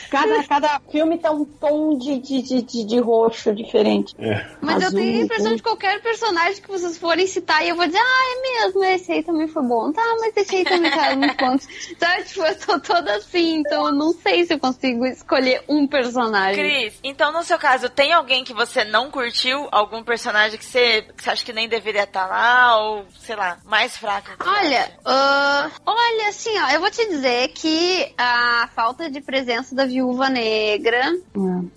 Cada, 0.10 0.44
cada 0.44 0.80
filme 0.92 1.18
tem 1.18 1.32
um 1.32 1.46
tom 1.46 1.98
de, 1.98 2.20
de, 2.20 2.42
de, 2.42 2.62
de, 2.62 2.84
de 2.86 3.00
roxo 3.00 3.54
diferente. 3.54 4.16
Mas 4.62 4.82
eu 4.82 4.88
Azul, 4.88 5.00
tenho 5.00 5.20
a 5.20 5.24
impressão 5.24 5.46
azul. 5.48 5.58
de 5.58 5.64
qualquer 5.64 6.02
personagem 6.02 6.62
que 6.62 6.68
vocês 6.68 6.98
forem 6.98 7.28
citar 7.28 7.66
e 7.66 7.70
eu 7.70 7.76
vou 7.76 7.86
dizer, 7.86 8.00
ah, 8.00 8.04
é 8.04 8.64
mesmo, 8.64 8.84
esse 8.84 9.12
aí 9.12 9.24
também 9.24 9.48
foi 9.48 9.64
bom. 9.64 9.92
Tá, 9.92 10.02
mas 10.20 10.36
esse 10.38 10.56
aí 10.56 10.64
também 10.64 10.92
tá 10.92 11.16
muito 11.16 11.36
bom. 11.38 11.58
Sabe, 12.00 12.24
tipo, 12.24 12.46
eu 12.46 12.60
tô 12.60 12.80
toda 12.80 13.16
assim, 13.16 13.58
então 13.58 13.88
eu 13.88 13.94
não 13.94 14.14
sei 14.14 14.46
se 14.46 14.54
eu 14.54 14.60
consigo 14.60 15.06
escolher 15.06 15.64
um 15.68 15.88
personagem. 15.88 16.56
Cris, 16.56 17.00
então 17.04 17.32
no 17.32 17.44
seu 17.44 17.58
caso, 17.58 17.90
tem 17.90 18.14
alguém 18.14 18.44
que 18.44 18.54
você 18.54 18.84
não 18.84 19.10
curtiu? 19.12 19.68
Algum 19.72 20.04
personagem 20.04 20.58
que 20.58 20.66
você, 20.66 21.02
que 21.16 21.24
você 21.24 21.30
acha 21.30 21.46
que 21.46 21.54
nem 21.54 21.68
deveria 21.68 22.04
estar 22.04 22.28
lá? 22.28 22.78
Ou, 22.80 23.06
sei 23.20 23.36
lá, 23.36 23.58
mais 23.66 23.98
fraco? 23.98 24.30
Olha, 24.46 24.92
ah, 25.06 25.72
olha, 25.86 26.30
assim, 26.30 26.58
ó, 26.60 26.70
eu 26.72 26.80
vou 26.80 26.92
te 26.92 27.08
dizer 27.08 27.50
que 27.50 28.14
a 28.18 28.70
falta 28.76 29.10
de 29.10 29.22
presença 29.22 29.65
da 29.74 29.86
viúva 29.86 30.30
negra 30.30 31.12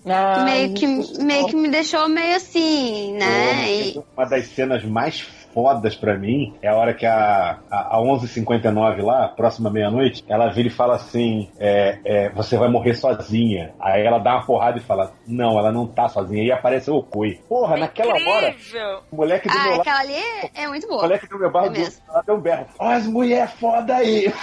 Ah, 0.05 0.43
meio, 0.43 0.73
que, 0.73 0.85
isso. 0.85 1.23
meio 1.23 1.47
que 1.47 1.55
me 1.55 1.69
deixou 1.69 2.07
meio 2.09 2.35
assim, 2.35 3.13
né? 3.13 3.71
E- 3.73 3.99
Uma 4.15 4.25
das 4.27 4.47
cenas 4.49 4.83
mais 4.83 5.21
fodas 5.61 5.95
pra 5.95 6.17
mim 6.17 6.55
é 6.61 6.69
a 6.69 6.75
hora 6.75 6.93
que 6.93 7.05
a, 7.05 7.59
a, 7.69 7.97
a 7.97 8.01
11h59 8.01 9.03
lá, 9.03 9.27
próxima 9.27 9.69
meia-noite, 9.69 10.23
ela 10.27 10.47
vira 10.49 10.69
e 10.69 10.71
fala 10.71 10.95
assim: 10.95 11.49
é, 11.59 11.99
é, 12.05 12.29
Você 12.29 12.57
vai 12.57 12.69
morrer 12.69 12.93
sozinha. 12.93 13.73
Aí 13.79 14.05
ela 14.05 14.19
dá 14.19 14.35
uma 14.35 14.45
porrada 14.45 14.77
e 14.77 14.81
fala: 14.81 15.11
Não, 15.27 15.59
ela 15.59 15.71
não 15.71 15.85
tá 15.85 16.07
sozinha. 16.07 16.43
E 16.43 16.51
aparece 16.51 16.89
o 16.89 16.95
Okoi. 16.95 17.41
Porra, 17.49 17.75
naquela 17.77 18.13
hora, 18.13 18.49
Incrível! 18.49 18.99
o 19.11 19.15
moleque 19.17 19.47
do 19.49 19.53
meu 19.53 19.61
Ah, 19.63 19.67
lado. 19.71 19.81
aquela 19.81 19.99
ali 19.99 20.15
é 20.55 20.67
muito 20.67 20.85
O 20.85 20.89
boa. 20.89 21.01
moleque 21.01 21.27
do 21.27 21.37
meu 21.37 21.51
barro 21.51 21.65
É 21.65 21.69
do 21.69 21.79
mesmo. 21.79 21.95
outro 22.01 22.13
lado 22.13 22.25
deu 22.25 22.35
um 22.35 22.39
berro. 22.41 22.65
Ó, 22.79 22.87
as 22.89 23.05
mulher 23.07 23.49
foda 23.59 23.95
aí. 23.97 24.29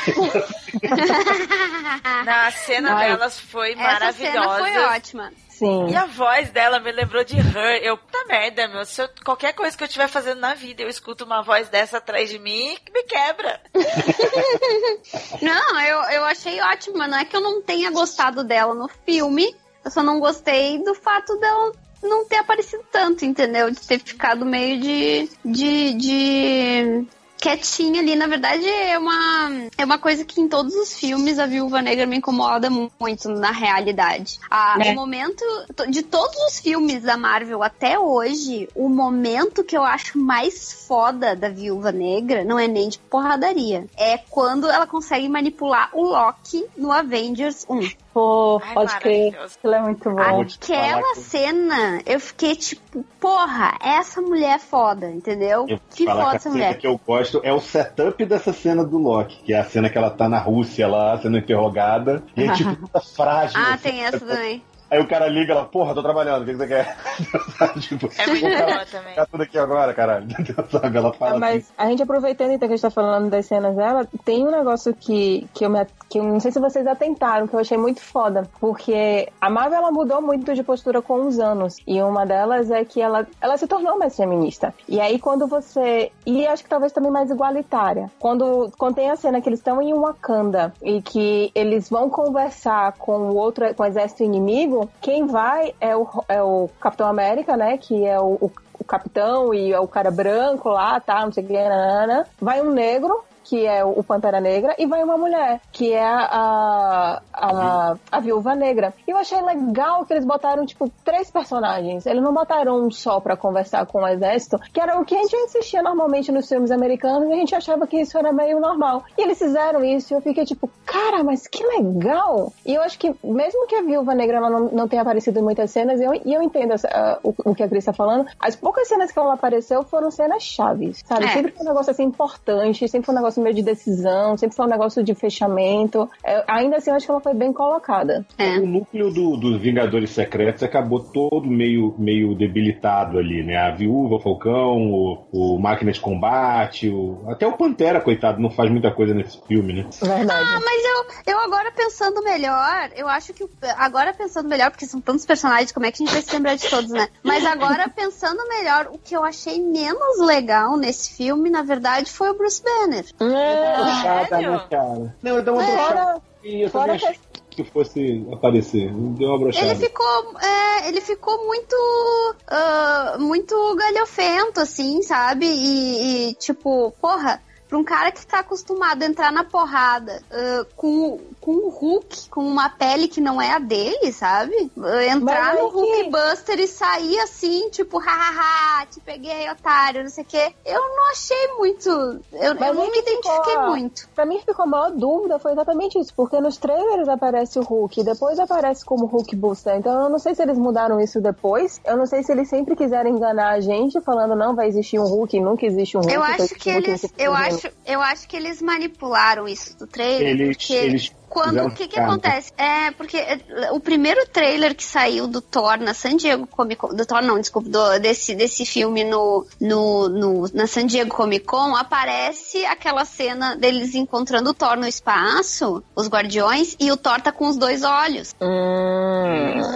Na 2.24 2.50
cena 2.50 2.94
Ai. 2.94 3.08
delas 3.10 3.38
foi 3.40 3.72
Essa 3.72 4.12
cena 4.12 4.40
maravilhosa. 4.40 4.58
foi 4.58 4.78
ótima. 4.96 5.30
Sim. 5.58 5.88
E 5.88 5.96
a 5.96 6.04
voz 6.06 6.50
dela 6.50 6.78
me 6.78 6.92
lembrou 6.92 7.24
de 7.24 7.36
Her. 7.36 7.82
Eu, 7.82 7.96
puta 7.96 8.24
merda, 8.26 8.68
meu. 8.68 8.84
Se 8.84 9.02
eu- 9.02 9.08
qualquer 9.24 9.54
coisa 9.54 9.76
que 9.76 9.82
eu 9.82 9.86
estiver 9.86 10.08
fazendo 10.08 10.38
na 10.40 10.54
vida, 10.54 10.82
eu 10.82 10.88
escuto 10.88 11.24
uma 11.24 11.42
voz 11.42 11.68
dessa 11.68 11.96
atrás 11.98 12.28
de 12.28 12.38
mim, 12.38 12.76
me 12.92 13.02
quebra. 13.04 13.60
Não, 15.40 15.80
eu, 15.80 15.98
eu 16.10 16.24
achei 16.24 16.60
ótima. 16.60 17.08
Não 17.08 17.18
é 17.18 17.24
que 17.24 17.36
eu 17.36 17.40
não 17.40 17.62
tenha 17.62 17.90
gostado 17.90 18.44
dela 18.44 18.74
no 18.74 18.88
filme, 19.04 19.54
eu 19.84 19.90
só 19.90 20.02
não 20.02 20.18
gostei 20.20 20.82
do 20.82 20.94
fato 20.94 21.36
dela 21.38 21.72
não 22.02 22.26
ter 22.26 22.36
aparecido 22.36 22.84
tanto, 22.90 23.24
entendeu? 23.24 23.70
De 23.70 23.80
ter 23.80 23.98
ficado 23.98 24.44
meio 24.44 24.80
de. 24.80 25.30
de. 25.44 25.94
de 25.94 27.06
quietinha 27.38 28.00
ali. 28.00 28.16
Na 28.16 28.26
verdade, 28.26 28.66
é 28.68 28.98
uma, 28.98 29.50
é 29.76 29.84
uma 29.84 29.98
coisa 29.98 30.24
que 30.24 30.40
em 30.40 30.48
todos 30.48 30.74
os 30.74 30.98
filmes 30.98 31.38
a 31.38 31.46
Viúva 31.46 31.82
Negra 31.82 32.06
me 32.06 32.16
incomoda 32.16 32.68
muito 32.70 33.28
na 33.28 33.50
realidade. 33.50 34.38
Ah, 34.50 34.76
É. 34.80 34.92
O 34.92 34.94
momento 34.94 35.44
de 35.88 36.02
todos 36.02 36.36
os 36.48 36.60
filmes 36.60 37.02
da 37.02 37.16
Marvel 37.16 37.62
até 37.62 37.98
hoje, 37.98 38.68
o 38.74 38.88
momento 38.88 39.64
que 39.64 39.76
eu 39.76 39.82
acho 39.82 40.18
mais 40.18 40.72
foda 40.86 41.34
da 41.34 41.48
Viúva 41.48 41.92
Negra 41.92 42.44
não 42.44 42.58
é 42.58 42.66
nem 42.66 42.88
de 42.88 42.98
porradaria. 42.98 43.86
É 43.96 44.18
quando 44.18 44.68
ela 44.68 44.86
consegue 44.86 45.28
manipular 45.28 45.90
o 45.92 46.02
Loki 46.04 46.64
no 46.76 46.90
Avengers 46.92 47.66
1. 47.68 48.05
Pô, 48.16 48.58
Ai, 48.64 48.72
pode 48.72 48.96
crer. 49.00 49.38
Aquilo 49.38 49.74
é 49.74 49.80
muito 49.82 50.10
bom. 50.10 50.18
Aquela 50.40 51.12
que- 51.12 51.20
cena, 51.20 52.00
eu 52.06 52.18
fiquei 52.18 52.56
tipo, 52.56 53.04
porra, 53.20 53.76
essa 53.78 54.22
mulher 54.22 54.54
é 54.56 54.58
foda, 54.58 55.10
entendeu? 55.10 55.66
Que 55.66 56.06
foda 56.06 56.22
que 56.22 56.26
a 56.26 56.34
essa 56.34 56.38
cena 56.38 56.54
mulher. 56.54 56.78
que 56.78 56.86
eu 56.86 56.98
gosto 57.06 57.42
é 57.44 57.52
o 57.52 57.60
setup 57.60 58.24
dessa 58.24 58.54
cena 58.54 58.82
do 58.82 58.96
Loki, 58.96 59.36
que 59.44 59.52
é 59.52 59.58
a 59.58 59.64
cena 59.64 59.90
que 59.90 59.98
ela 59.98 60.08
tá 60.08 60.30
na 60.30 60.38
Rússia 60.38 60.88
lá, 60.88 61.18
sendo 61.20 61.36
interrogada, 61.36 62.22
e 62.34 62.44
é 62.44 62.52
tipo 62.54 62.74
toda 62.88 63.04
frágil. 63.04 63.60
Ah, 63.60 63.74
assim. 63.74 63.82
tem 63.90 64.02
essa 64.06 64.20
também. 64.20 64.64
Aí 64.90 65.00
o 65.00 65.08
cara 65.08 65.26
liga 65.28 65.52
ela, 65.52 65.64
porra, 65.64 65.94
tô 65.94 66.02
trabalhando, 66.02 66.42
o 66.42 66.44
que 66.44 66.52
que 66.52 66.58
você 66.58 66.66
quer? 66.66 66.96
tipo, 67.80 68.08
É 68.18 68.26
muito 68.26 68.42
"Pô, 68.42 68.50
cara, 68.50 68.86
também. 68.86 69.14
Tá 69.14 69.26
tudo 69.26 69.42
aqui 69.42 69.58
agora, 69.58 69.92
caralho. 69.94 70.26
Sabe? 70.70 70.96
Ela 70.96 71.12
fala 71.12 71.36
Ah, 71.36 71.38
mas 71.38 71.72
a 71.76 71.86
gente 71.88 72.02
aproveitando 72.02 72.52
então 72.52 72.68
que 72.68 72.74
a 72.74 72.76
gente 72.76 72.82
tá 72.82 72.90
falando 72.90 73.28
das 73.28 73.46
cenas 73.46 73.74
dela, 73.74 74.06
tem 74.24 74.46
um 74.46 74.50
negócio 74.50 74.94
que, 74.94 75.48
que, 75.52 75.64
eu 75.64 75.70
me, 75.70 75.84
que 76.08 76.18
eu 76.18 76.24
não 76.24 76.38
sei 76.40 76.52
se 76.52 76.60
vocês 76.60 76.86
atentaram, 76.86 77.46
que 77.46 77.54
eu 77.54 77.60
achei 77.60 77.76
muito 77.76 78.00
foda. 78.00 78.48
Porque 78.60 79.28
a 79.40 79.50
Marvel 79.50 79.78
ela 79.78 79.90
mudou 79.90 80.22
muito 80.22 80.54
de 80.54 80.62
postura 80.62 81.02
com 81.02 81.26
os 81.26 81.38
anos. 81.38 81.76
E 81.86 82.00
uma 82.02 82.24
delas 82.24 82.70
é 82.70 82.84
que 82.84 83.00
ela, 83.00 83.26
ela 83.40 83.56
se 83.56 83.66
tornou 83.66 83.98
mais 83.98 84.16
feminista. 84.16 84.72
E 84.88 85.00
aí 85.00 85.18
quando 85.18 85.46
você. 85.46 86.12
E 86.24 86.46
acho 86.46 86.62
que 86.62 86.70
talvez 86.70 86.92
também 86.92 87.10
mais 87.10 87.30
igualitária. 87.30 88.10
Quando, 88.18 88.70
quando 88.78 88.94
tem 88.96 89.10
a 89.10 89.16
cena 89.16 89.40
que 89.40 89.48
eles 89.48 89.58
estão 89.58 89.82
em 89.82 89.94
Wakanda 89.94 90.72
e 90.82 91.02
que 91.02 91.50
eles 91.54 91.88
vão 91.88 92.08
conversar 92.08 92.92
com 92.92 93.30
o 93.30 93.36
outro, 93.36 93.74
com 93.74 93.82
o 93.82 93.86
exército 93.86 94.22
inimigo, 94.22 94.75
quem 95.00 95.26
vai 95.26 95.74
é 95.80 95.96
o, 95.96 96.06
é 96.28 96.42
o 96.42 96.68
Capitão 96.80 97.06
América, 97.06 97.56
né? 97.56 97.76
Que 97.78 98.04
é 98.06 98.18
o- 98.20 98.38
o 98.40 98.50
o 98.78 98.84
capitão 98.84 99.54
e 99.54 99.72
é 99.72 99.80
o 99.80 99.88
cara 99.88 100.10
branco 100.10 100.68
lá, 100.68 101.00
tá, 101.00 101.24
não 101.24 101.32
sei 101.32 101.42
o 101.42 101.46
que, 101.46 101.54
nanana. 101.54 102.26
vai 102.38 102.60
um 102.60 102.70
negro 102.70 103.24
que 103.46 103.64
é 103.64 103.84
o 103.84 104.02
Pantera 104.02 104.40
Negra, 104.40 104.74
e 104.76 104.86
vai 104.86 105.02
uma 105.04 105.16
mulher, 105.16 105.60
que 105.72 105.92
é 105.92 106.04
a, 106.04 107.22
a, 107.32 107.96
a 108.10 108.20
Viúva 108.20 108.54
Negra. 108.54 108.92
E 109.06 109.10
eu 109.12 109.16
achei 109.16 109.40
legal 109.40 110.04
que 110.04 110.12
eles 110.12 110.24
botaram, 110.24 110.66
tipo, 110.66 110.90
três 111.04 111.30
personagens. 111.30 112.06
Eles 112.06 112.22
não 112.22 112.34
botaram 112.34 112.84
um 112.84 112.90
só 112.90 113.20
pra 113.20 113.36
conversar 113.36 113.86
com 113.86 114.02
o 114.02 114.08
exército, 114.08 114.58
que 114.72 114.80
era 114.80 115.00
o 115.00 115.04
que 115.04 115.14
a 115.14 115.22
gente 115.22 115.36
assistia 115.36 115.80
normalmente 115.80 116.32
nos 116.32 116.48
filmes 116.48 116.72
americanos, 116.72 117.28
e 117.28 117.32
a 117.32 117.36
gente 117.36 117.54
achava 117.54 117.86
que 117.86 118.00
isso 118.00 118.18
era 118.18 118.32
meio 118.32 118.58
normal. 118.58 119.04
E 119.16 119.22
eles 119.22 119.38
fizeram 119.38 119.84
isso, 119.84 120.12
e 120.12 120.16
eu 120.16 120.20
fiquei 120.20 120.44
tipo, 120.44 120.68
cara, 120.84 121.22
mas 121.22 121.46
que 121.46 121.64
legal! 121.64 122.52
E 122.64 122.74
eu 122.74 122.82
acho 122.82 122.98
que, 122.98 123.14
mesmo 123.22 123.66
que 123.68 123.76
a 123.76 123.82
Viúva 123.82 124.14
Negra 124.14 124.40
não, 124.40 124.68
não 124.70 124.88
tenha 124.88 125.02
aparecido 125.02 125.38
em 125.38 125.42
muitas 125.42 125.70
cenas, 125.70 126.00
eu, 126.00 126.14
e 126.14 126.34
eu 126.34 126.42
entendo 126.42 126.74
uh, 126.74 127.18
o, 127.22 127.50
o, 127.50 127.54
que 127.54 127.62
a 127.62 127.68
Cris 127.68 127.84
tá 127.84 127.92
falando, 127.92 128.26
as 128.40 128.56
poucas 128.56 128.88
cenas 128.88 129.12
que 129.12 129.18
ela 129.18 129.34
apareceu 129.34 129.84
foram 129.84 130.10
cenas 130.10 130.42
chaves, 130.42 131.02
sabe? 131.06 131.26
É. 131.26 131.28
Sempre 131.28 131.52
foi 131.52 131.64
um 131.64 131.68
negócio 131.68 131.90
assim 131.92 132.04
importante, 132.04 132.88
sempre 132.88 133.06
foi 133.06 133.14
um 133.14 133.18
negócio 133.18 133.35
meio 133.42 133.54
de 133.54 133.62
decisão, 133.62 134.36
sempre 134.36 134.56
foi 134.56 134.66
um 134.66 134.70
negócio 134.70 135.02
de 135.02 135.14
fechamento. 135.14 136.08
É, 136.24 136.44
ainda 136.46 136.76
assim, 136.76 136.90
eu 136.90 136.96
acho 136.96 137.06
que 137.06 137.10
ela 137.12 137.20
foi 137.20 137.34
bem 137.34 137.52
colocada. 137.52 138.24
É. 138.38 138.58
O 138.58 138.66
núcleo 138.66 139.10
dos 139.12 139.40
do 139.40 139.58
Vingadores 139.58 140.10
Secretos 140.10 140.62
acabou 140.62 141.00
todo 141.00 141.46
meio, 141.48 141.94
meio 141.98 142.34
debilitado 142.34 143.18
ali, 143.18 143.42
né? 143.42 143.56
A 143.56 143.70
Viúva, 143.70 144.16
o 144.16 144.20
Falcão, 144.20 144.92
o, 144.92 145.26
o 145.32 145.58
Máquina 145.58 145.92
de 145.92 146.00
Combate, 146.00 146.88
o, 146.88 147.24
até 147.28 147.46
o 147.46 147.56
Pantera, 147.56 148.00
coitado, 148.00 148.40
não 148.40 148.50
faz 148.50 148.70
muita 148.70 148.90
coisa 148.90 149.14
nesse 149.14 149.40
filme, 149.46 149.72
né? 149.72 149.86
Verdade. 150.00 150.46
Ah, 150.46 150.60
mas 150.64 150.84
eu, 150.84 151.34
eu 151.34 151.40
agora 151.40 151.70
pensando 151.72 152.22
melhor, 152.22 152.90
eu 152.96 153.08
acho 153.08 153.32
que 153.32 153.46
agora 153.76 154.12
pensando 154.12 154.48
melhor, 154.48 154.70
porque 154.70 154.86
são 154.86 155.00
tantos 155.00 155.24
personagens, 155.24 155.72
como 155.72 155.86
é 155.86 155.92
que 155.92 156.02
a 156.02 156.06
gente 156.06 156.12
vai 156.12 156.22
se 156.22 156.32
lembrar 156.34 156.56
de 156.56 156.68
todos, 156.68 156.90
né? 156.90 157.08
Mas 157.22 157.44
agora 157.44 157.88
pensando 157.94 158.46
melhor, 158.48 158.88
o 158.92 158.98
que 158.98 159.16
eu 159.16 159.24
achei 159.24 159.60
menos 159.60 160.18
legal 160.20 160.76
nesse 160.76 161.14
filme, 161.14 161.50
na 161.50 161.62
verdade, 161.62 162.10
foi 162.10 162.30
o 162.30 162.34
Bruce 162.34 162.62
Banner. 162.62 163.04
É, 163.32 164.02
chata, 164.02 164.38
né, 164.38 164.66
cara? 164.70 165.16
Não, 165.22 165.32
ele 165.34 165.42
dá 165.42 165.52
uma 165.52 165.64
é. 165.64 165.66
brochada. 165.66 166.22
E 166.44 166.62
eu 166.62 166.70
também 166.70 166.96
achei 166.96 167.18
que 167.50 167.64
fosse 167.64 168.26
aparecer. 168.32 168.92
Deu 168.92 169.28
uma 169.30 169.38
brochada. 169.38 169.66
Ele 169.66 169.76
ficou, 169.76 170.40
é, 170.40 170.88
ele 170.88 171.00
ficou 171.00 171.46
muito, 171.46 171.74
uh, 171.74 173.20
muito 173.20 173.74
galhofento, 173.76 174.60
assim, 174.60 175.02
sabe? 175.02 175.46
E, 175.46 176.30
e, 176.30 176.34
tipo, 176.34 176.92
porra, 177.00 177.40
pra 177.68 177.78
um 177.78 177.84
cara 177.84 178.12
que 178.12 178.26
tá 178.26 178.40
acostumado 178.40 179.02
a 179.02 179.06
entrar 179.06 179.32
na 179.32 179.42
porrada 179.42 180.22
uh, 180.30 180.66
com, 180.76 181.20
com 181.46 181.52
um 181.52 181.68
Hulk, 181.68 182.28
com 182.28 182.40
uma 182.40 182.68
pele 182.68 183.06
que 183.08 183.20
não 183.20 183.40
é 183.40 183.52
a 183.52 183.58
dele, 183.58 184.12
sabe? 184.12 184.70
Entrar 185.08 185.54
no 185.54 185.68
Hulk 185.68 186.04
que... 186.04 186.10
Buster 186.10 186.58
e 186.58 186.66
sair 186.66 187.20
assim, 187.20 187.70
tipo, 187.70 187.98
hahaha, 187.98 188.86
te 188.86 189.00
peguei, 189.00 189.48
otário, 189.50 190.02
não 190.02 190.10
sei 190.10 190.24
o 190.24 190.26
quê. 190.26 190.52
Eu 190.64 190.80
não 190.80 191.10
achei 191.10 191.48
muito. 191.56 191.88
Eu, 192.32 192.54
eu 192.54 192.74
não 192.74 192.90
me 192.90 192.98
identifiquei 192.98 193.54
ficou, 193.54 193.68
muito. 193.68 194.08
Pra 194.14 194.26
mim 194.26 194.40
ficou 194.40 194.64
a 194.64 194.66
maior 194.66 194.90
dúvida 194.90 195.38
foi 195.38 195.52
exatamente 195.52 195.98
isso, 195.98 196.12
porque 196.14 196.40
nos 196.40 196.56
trailers 196.56 197.08
aparece 197.08 197.58
o 197.58 197.62
Hulk, 197.62 198.02
depois 198.02 198.38
aparece 198.38 198.84
como 198.84 199.06
Hulk 199.06 199.36
Buster. 199.36 199.76
Então 199.76 200.04
eu 200.04 200.08
não 200.10 200.18
sei 200.18 200.34
se 200.34 200.42
eles 200.42 200.58
mudaram 200.58 201.00
isso 201.00 201.20
depois. 201.20 201.80
Eu 201.84 201.96
não 201.96 202.06
sei 202.06 202.22
se 202.22 202.32
eles 202.32 202.48
sempre 202.48 202.74
quiserem 202.74 203.14
enganar 203.14 203.52
a 203.52 203.60
gente, 203.60 204.00
falando 204.00 204.34
não, 204.34 204.54
vai 204.54 204.66
existir 204.66 204.98
um 204.98 205.06
Hulk, 205.06 205.38
nunca 205.40 205.64
existe 205.64 205.96
um 205.96 206.00
Hulk. 206.00 206.14
Eu 206.14 206.22
acho 206.22 206.54
que 206.56 206.70
eles. 206.70 207.06
Eu 207.16 207.32
acho 207.32 207.56
acho, 207.56 207.70
eu 207.86 208.00
acho 208.00 208.28
que 208.28 208.36
eles 208.36 208.60
manipularam 208.60 209.48
isso 209.48 209.76
do 209.78 209.86
trailer. 209.86 210.28
Eles, 210.28 210.56
porque... 210.56 210.74
eles 210.74 211.12
quando 211.28 211.66
o 211.66 211.70
que 211.70 211.88
que 211.88 211.98
acontece? 211.98 212.52
É, 212.56 212.90
porque 212.92 213.16
é, 213.16 213.38
o 213.72 213.80
primeiro 213.80 214.26
trailer 214.28 214.74
que 214.74 214.84
saiu 214.84 215.26
do 215.26 215.40
Thor 215.40 215.78
na 215.78 215.92
San 215.92 216.16
Diego 216.16 216.46
Comic 216.46 216.76
Con, 216.76 216.94
do 216.94 217.04
Thor 217.04 217.22
não, 217.22 217.38
desculpa, 217.38 217.68
do, 217.68 217.98
desse, 217.98 218.34
desse 218.34 218.64
filme 218.64 219.04
no, 219.04 219.46
no, 219.60 220.08
no, 220.08 220.44
na 220.54 220.66
San 220.66 220.86
Diego 220.86 221.10
Comic 221.10 221.44
Con, 221.44 221.76
aparece 221.76 222.64
aquela 222.66 223.04
cena 223.04 223.56
deles 223.56 223.94
encontrando 223.94 224.50
o 224.50 224.54
Thor 224.54 224.76
no 224.76 224.86
espaço, 224.86 225.82
os 225.94 226.08
guardiões, 226.08 226.76
e 226.78 226.90
o 226.90 226.96
Thor 226.96 227.20
tá 227.20 227.32
com 227.32 227.48
os 227.48 227.56
dois 227.56 227.82
olhos. 227.82 228.34
Hum, 228.40 228.46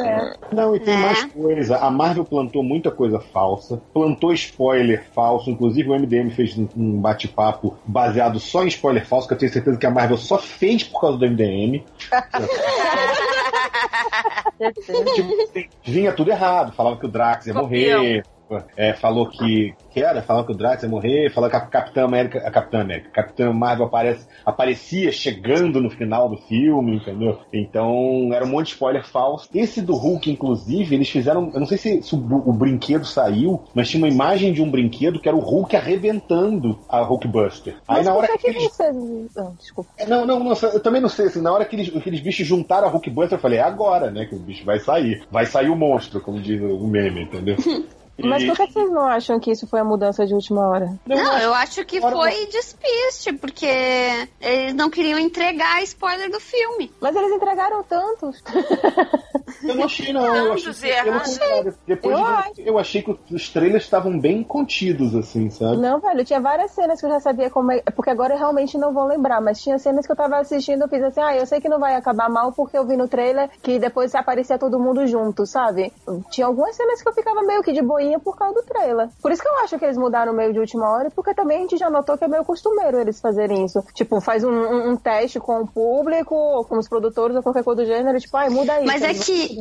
é. 0.04 0.34
Não, 0.52 0.74
e 0.74 0.80
tem 0.80 0.94
é. 0.94 0.98
mais 0.98 1.24
coisa. 1.26 1.78
A 1.78 1.90
Marvel 1.90 2.24
plantou 2.24 2.62
muita 2.62 2.90
coisa 2.90 3.20
falsa, 3.20 3.80
plantou 3.92 4.32
spoiler 4.32 5.04
falso, 5.12 5.50
inclusive 5.50 5.88
o 5.88 5.94
MDM 5.94 6.30
fez 6.30 6.56
um 6.56 7.00
bate-papo 7.00 7.76
baseado 7.84 8.38
só 8.38 8.64
em 8.64 8.68
spoiler 8.68 9.06
falso, 9.06 9.26
que 9.26 9.34
eu 9.34 9.38
tenho 9.38 9.52
certeza 9.52 9.78
que 9.78 9.86
a 9.86 9.90
Marvel 9.90 10.16
só 10.16 10.38
fez 10.38 10.84
por 10.84 11.00
causa 11.00 11.18
do 11.18 11.26
MDM 11.26 11.39
MDM. 11.40 11.82
tipo, 15.14 15.30
vinha 15.84 16.12
tudo 16.12 16.30
errado, 16.30 16.72
falava 16.72 16.98
que 16.98 17.06
o 17.06 17.08
Drax 17.08 17.46
ia 17.46 17.54
morrer, 17.54 18.22
é, 18.76 18.92
falou 18.92 19.28
que, 19.28 19.74
que 19.90 20.02
era, 20.02 20.22
falou 20.22 20.44
que 20.44 20.52
o 20.52 20.56
Drax 20.56 20.82
ia 20.82 20.88
morrer, 20.88 21.30
falou 21.30 21.48
que 21.48 21.56
a 21.56 21.60
Capitã 21.60 22.04
América, 22.04 22.38
a 22.38 22.50
Capitã 22.50 22.80
América, 22.80 23.08
a 23.08 23.12
Capitã 23.12 23.52
Marvel 23.52 23.86
aparece, 23.86 24.26
aparecia 24.44 25.12
chegando 25.12 25.80
no 25.80 25.90
final 25.90 26.28
do 26.28 26.36
filme, 26.36 26.96
entendeu? 26.96 27.38
Então 27.52 28.30
era 28.32 28.44
um 28.44 28.48
monte 28.48 28.66
de 28.66 28.72
spoiler 28.72 29.06
falso. 29.06 29.48
Esse 29.54 29.80
do 29.82 29.94
Hulk, 29.94 30.30
inclusive, 30.30 30.94
eles 30.94 31.08
fizeram, 31.08 31.50
eu 31.52 31.60
não 31.60 31.66
sei 31.66 31.78
se, 31.78 32.02
se 32.02 32.14
o, 32.14 32.18
o, 32.18 32.52
brinquedo 32.52 33.04
saiu, 33.04 33.62
mas 33.74 33.88
tinha 33.88 34.02
uma 34.02 34.12
imagem 34.12 34.52
de 34.52 34.62
um 34.62 34.70
brinquedo 34.70 35.20
que 35.20 35.28
era 35.28 35.36
o 35.36 35.40
Hulk 35.40 35.76
arrebentando 35.76 36.78
a 36.88 37.00
Hulkbuster. 37.02 37.74
Aí 37.86 37.98
mas 37.98 38.06
na 38.06 38.14
hora 38.14 38.38
que, 38.38 38.46
eles... 38.46 38.64
você... 38.64 38.90
oh, 39.36 39.50
desculpa. 39.58 39.90
É, 39.96 40.06
não, 40.06 40.26
não, 40.26 40.40
não, 40.40 40.52
eu 40.52 40.80
também 40.80 41.00
não 41.00 41.08
sei, 41.08 41.26
assim, 41.26 41.40
na 41.40 41.52
hora 41.52 41.64
que 41.64 41.76
eles, 41.76 41.94
aqueles 41.94 42.20
bichos 42.20 42.46
juntaram 42.46 42.88
a 42.88 42.90
Hulkbuster, 42.90 43.38
eu 43.38 43.42
falei, 43.42 43.58
é 43.58 43.62
agora, 43.62 44.10
né, 44.10 44.26
que 44.26 44.34
o 44.34 44.38
bicho 44.38 44.64
vai 44.64 44.78
sair. 44.78 45.22
Vai 45.30 45.46
sair 45.46 45.68
o 45.68 45.76
monstro, 45.76 46.20
como 46.20 46.40
diz 46.40 46.60
o 46.60 46.86
meme, 46.86 47.22
entendeu? 47.22 47.56
Mas 48.24 48.44
por 48.44 48.56
que 48.56 48.72
vocês 48.72 48.90
não 48.90 49.06
acham 49.06 49.40
que 49.40 49.50
isso 49.50 49.66
foi 49.66 49.80
a 49.80 49.84
mudança 49.84 50.26
de 50.26 50.34
última 50.34 50.68
hora? 50.68 50.98
Não, 51.06 51.38
eu 51.38 51.54
acho 51.54 51.84
que 51.84 52.00
foi 52.00 52.46
despiste, 52.46 53.32
porque 53.34 53.66
eles 54.40 54.74
não 54.74 54.90
queriam 54.90 55.18
entregar 55.18 55.82
spoiler 55.82 56.30
do 56.30 56.40
filme. 56.40 56.90
Mas 57.00 57.14
eles 57.14 57.32
entregaram 57.32 57.82
tantos. 57.82 58.42
Eu 59.62 59.74
não 59.74 59.84
achei, 59.84 60.12
não. 60.12 60.34
Eu 60.34 60.52
achei, 60.52 60.90
eu, 60.90 61.14
achei. 61.14 61.72
Depois 61.86 62.18
eu, 62.18 62.54
de, 62.54 62.68
eu 62.68 62.78
achei 62.78 63.02
que 63.02 63.18
os 63.30 63.48
trailers 63.50 63.84
estavam 63.84 64.18
bem 64.18 64.42
contidos, 64.42 65.14
assim, 65.14 65.50
sabe? 65.50 65.76
Não, 65.76 66.00
velho, 66.00 66.24
tinha 66.24 66.40
várias 66.40 66.70
cenas 66.70 67.00
que 67.00 67.06
eu 67.06 67.10
já 67.10 67.20
sabia 67.20 67.50
como 67.50 67.72
é. 67.72 67.82
Porque 67.94 68.10
agora 68.10 68.34
eu 68.34 68.38
realmente 68.38 68.78
não 68.78 68.92
vou 68.92 69.04
lembrar, 69.04 69.40
mas 69.40 69.60
tinha 69.60 69.78
cenas 69.78 70.06
que 70.06 70.12
eu 70.12 70.16
tava 70.16 70.38
assistindo, 70.38 70.82
eu 70.82 70.88
fiz 70.88 71.02
assim, 71.02 71.20
ah, 71.20 71.36
eu 71.36 71.46
sei 71.46 71.60
que 71.60 71.68
não 71.68 71.78
vai 71.78 71.94
acabar 71.94 72.28
mal 72.28 72.52
porque 72.52 72.76
eu 72.76 72.86
vi 72.86 72.96
no 72.96 73.08
trailer 73.08 73.50
que 73.62 73.78
depois 73.78 74.14
aparecia 74.14 74.58
todo 74.58 74.78
mundo 74.78 75.06
junto, 75.06 75.46
sabe? 75.46 75.92
Tinha 76.30 76.46
algumas 76.46 76.74
cenas 76.76 77.02
que 77.02 77.08
eu 77.08 77.12
ficava 77.12 77.42
meio 77.42 77.62
que 77.62 77.72
de 77.72 77.82
boinha 77.82 78.09
por 78.18 78.36
causa 78.36 78.54
do 78.54 78.62
trailer. 78.66 79.08
Por 79.22 79.30
isso 79.30 79.42
que 79.42 79.48
eu 79.48 79.58
acho 79.58 79.78
que 79.78 79.84
eles 79.84 79.96
mudaram 79.96 80.32
meio 80.32 80.52
de 80.52 80.58
última 80.58 80.88
hora, 80.90 81.10
porque 81.10 81.34
também 81.34 81.58
a 81.58 81.60
gente 81.60 81.76
já 81.76 81.90
notou 81.90 82.18
que 82.18 82.24
é 82.24 82.28
meio 82.28 82.44
costumeiro 82.44 82.98
eles 82.98 83.20
fazerem 83.20 83.64
isso. 83.64 83.84
Tipo, 83.94 84.20
faz 84.20 84.42
um, 84.42 84.50
um, 84.50 84.90
um 84.90 84.96
teste 84.96 85.38
com 85.38 85.60
o 85.60 85.66
público, 85.66 86.34
ou 86.34 86.64
com 86.64 86.78
os 86.78 86.88
produtores, 86.88 87.36
ou 87.36 87.42
qualquer 87.42 87.62
coisa 87.62 87.82
do 87.82 87.86
gênero, 87.86 88.18
tipo, 88.18 88.36
ai, 88.36 88.48
muda 88.48 88.76
isso. 88.78 88.86
Mas 88.86 89.02
é 89.02 89.14
que. 89.14 89.60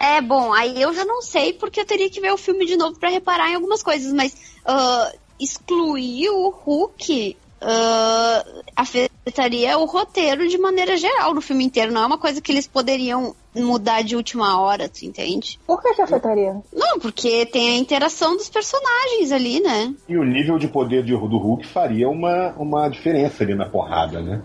É 0.00 0.20
bom, 0.20 0.52
aí 0.52 0.80
eu 0.80 0.92
já 0.94 1.04
não 1.04 1.20
sei, 1.20 1.52
porque 1.52 1.80
eu 1.80 1.86
teria 1.86 2.08
que 2.08 2.20
ver 2.20 2.32
o 2.32 2.38
filme 2.38 2.64
de 2.64 2.76
novo 2.76 2.98
para 2.98 3.08
reparar 3.08 3.50
em 3.50 3.56
algumas 3.56 3.82
coisas, 3.82 4.12
mas 4.12 4.32
uh, 4.32 5.18
excluir 5.38 6.30
o 6.30 6.50
Hulk 6.50 7.36
uh, 7.64 8.62
afetaria 8.76 9.78
o 9.78 9.86
roteiro 9.86 10.46
de 10.48 10.58
maneira 10.58 10.96
geral 10.96 11.34
no 11.34 11.40
filme 11.40 11.64
inteiro. 11.64 11.92
Não 11.92 12.02
é 12.02 12.06
uma 12.06 12.18
coisa 12.18 12.40
que 12.40 12.52
eles 12.52 12.66
poderiam 12.66 13.34
mudar 13.54 14.02
de 14.02 14.16
última 14.16 14.60
hora, 14.60 14.88
tu 14.88 15.04
entende? 15.04 15.58
Por 15.66 15.80
que, 15.80 15.94
que 15.94 16.02
afetaria? 16.02 16.60
Não, 16.72 16.98
porque 16.98 17.46
tem 17.46 17.76
a 17.76 17.78
interação 17.78 18.36
dos 18.36 18.48
personagens 18.48 19.30
ali, 19.32 19.60
né? 19.60 19.94
E 20.08 20.16
o 20.16 20.24
nível 20.24 20.58
de 20.58 20.68
poder 20.68 21.04
de, 21.04 21.12
do 21.12 21.38
Hulk 21.38 21.66
faria 21.66 22.08
uma, 22.08 22.52
uma 22.58 22.88
diferença 22.88 23.44
ali 23.44 23.54
na 23.54 23.68
porrada, 23.68 24.20
né? 24.20 24.42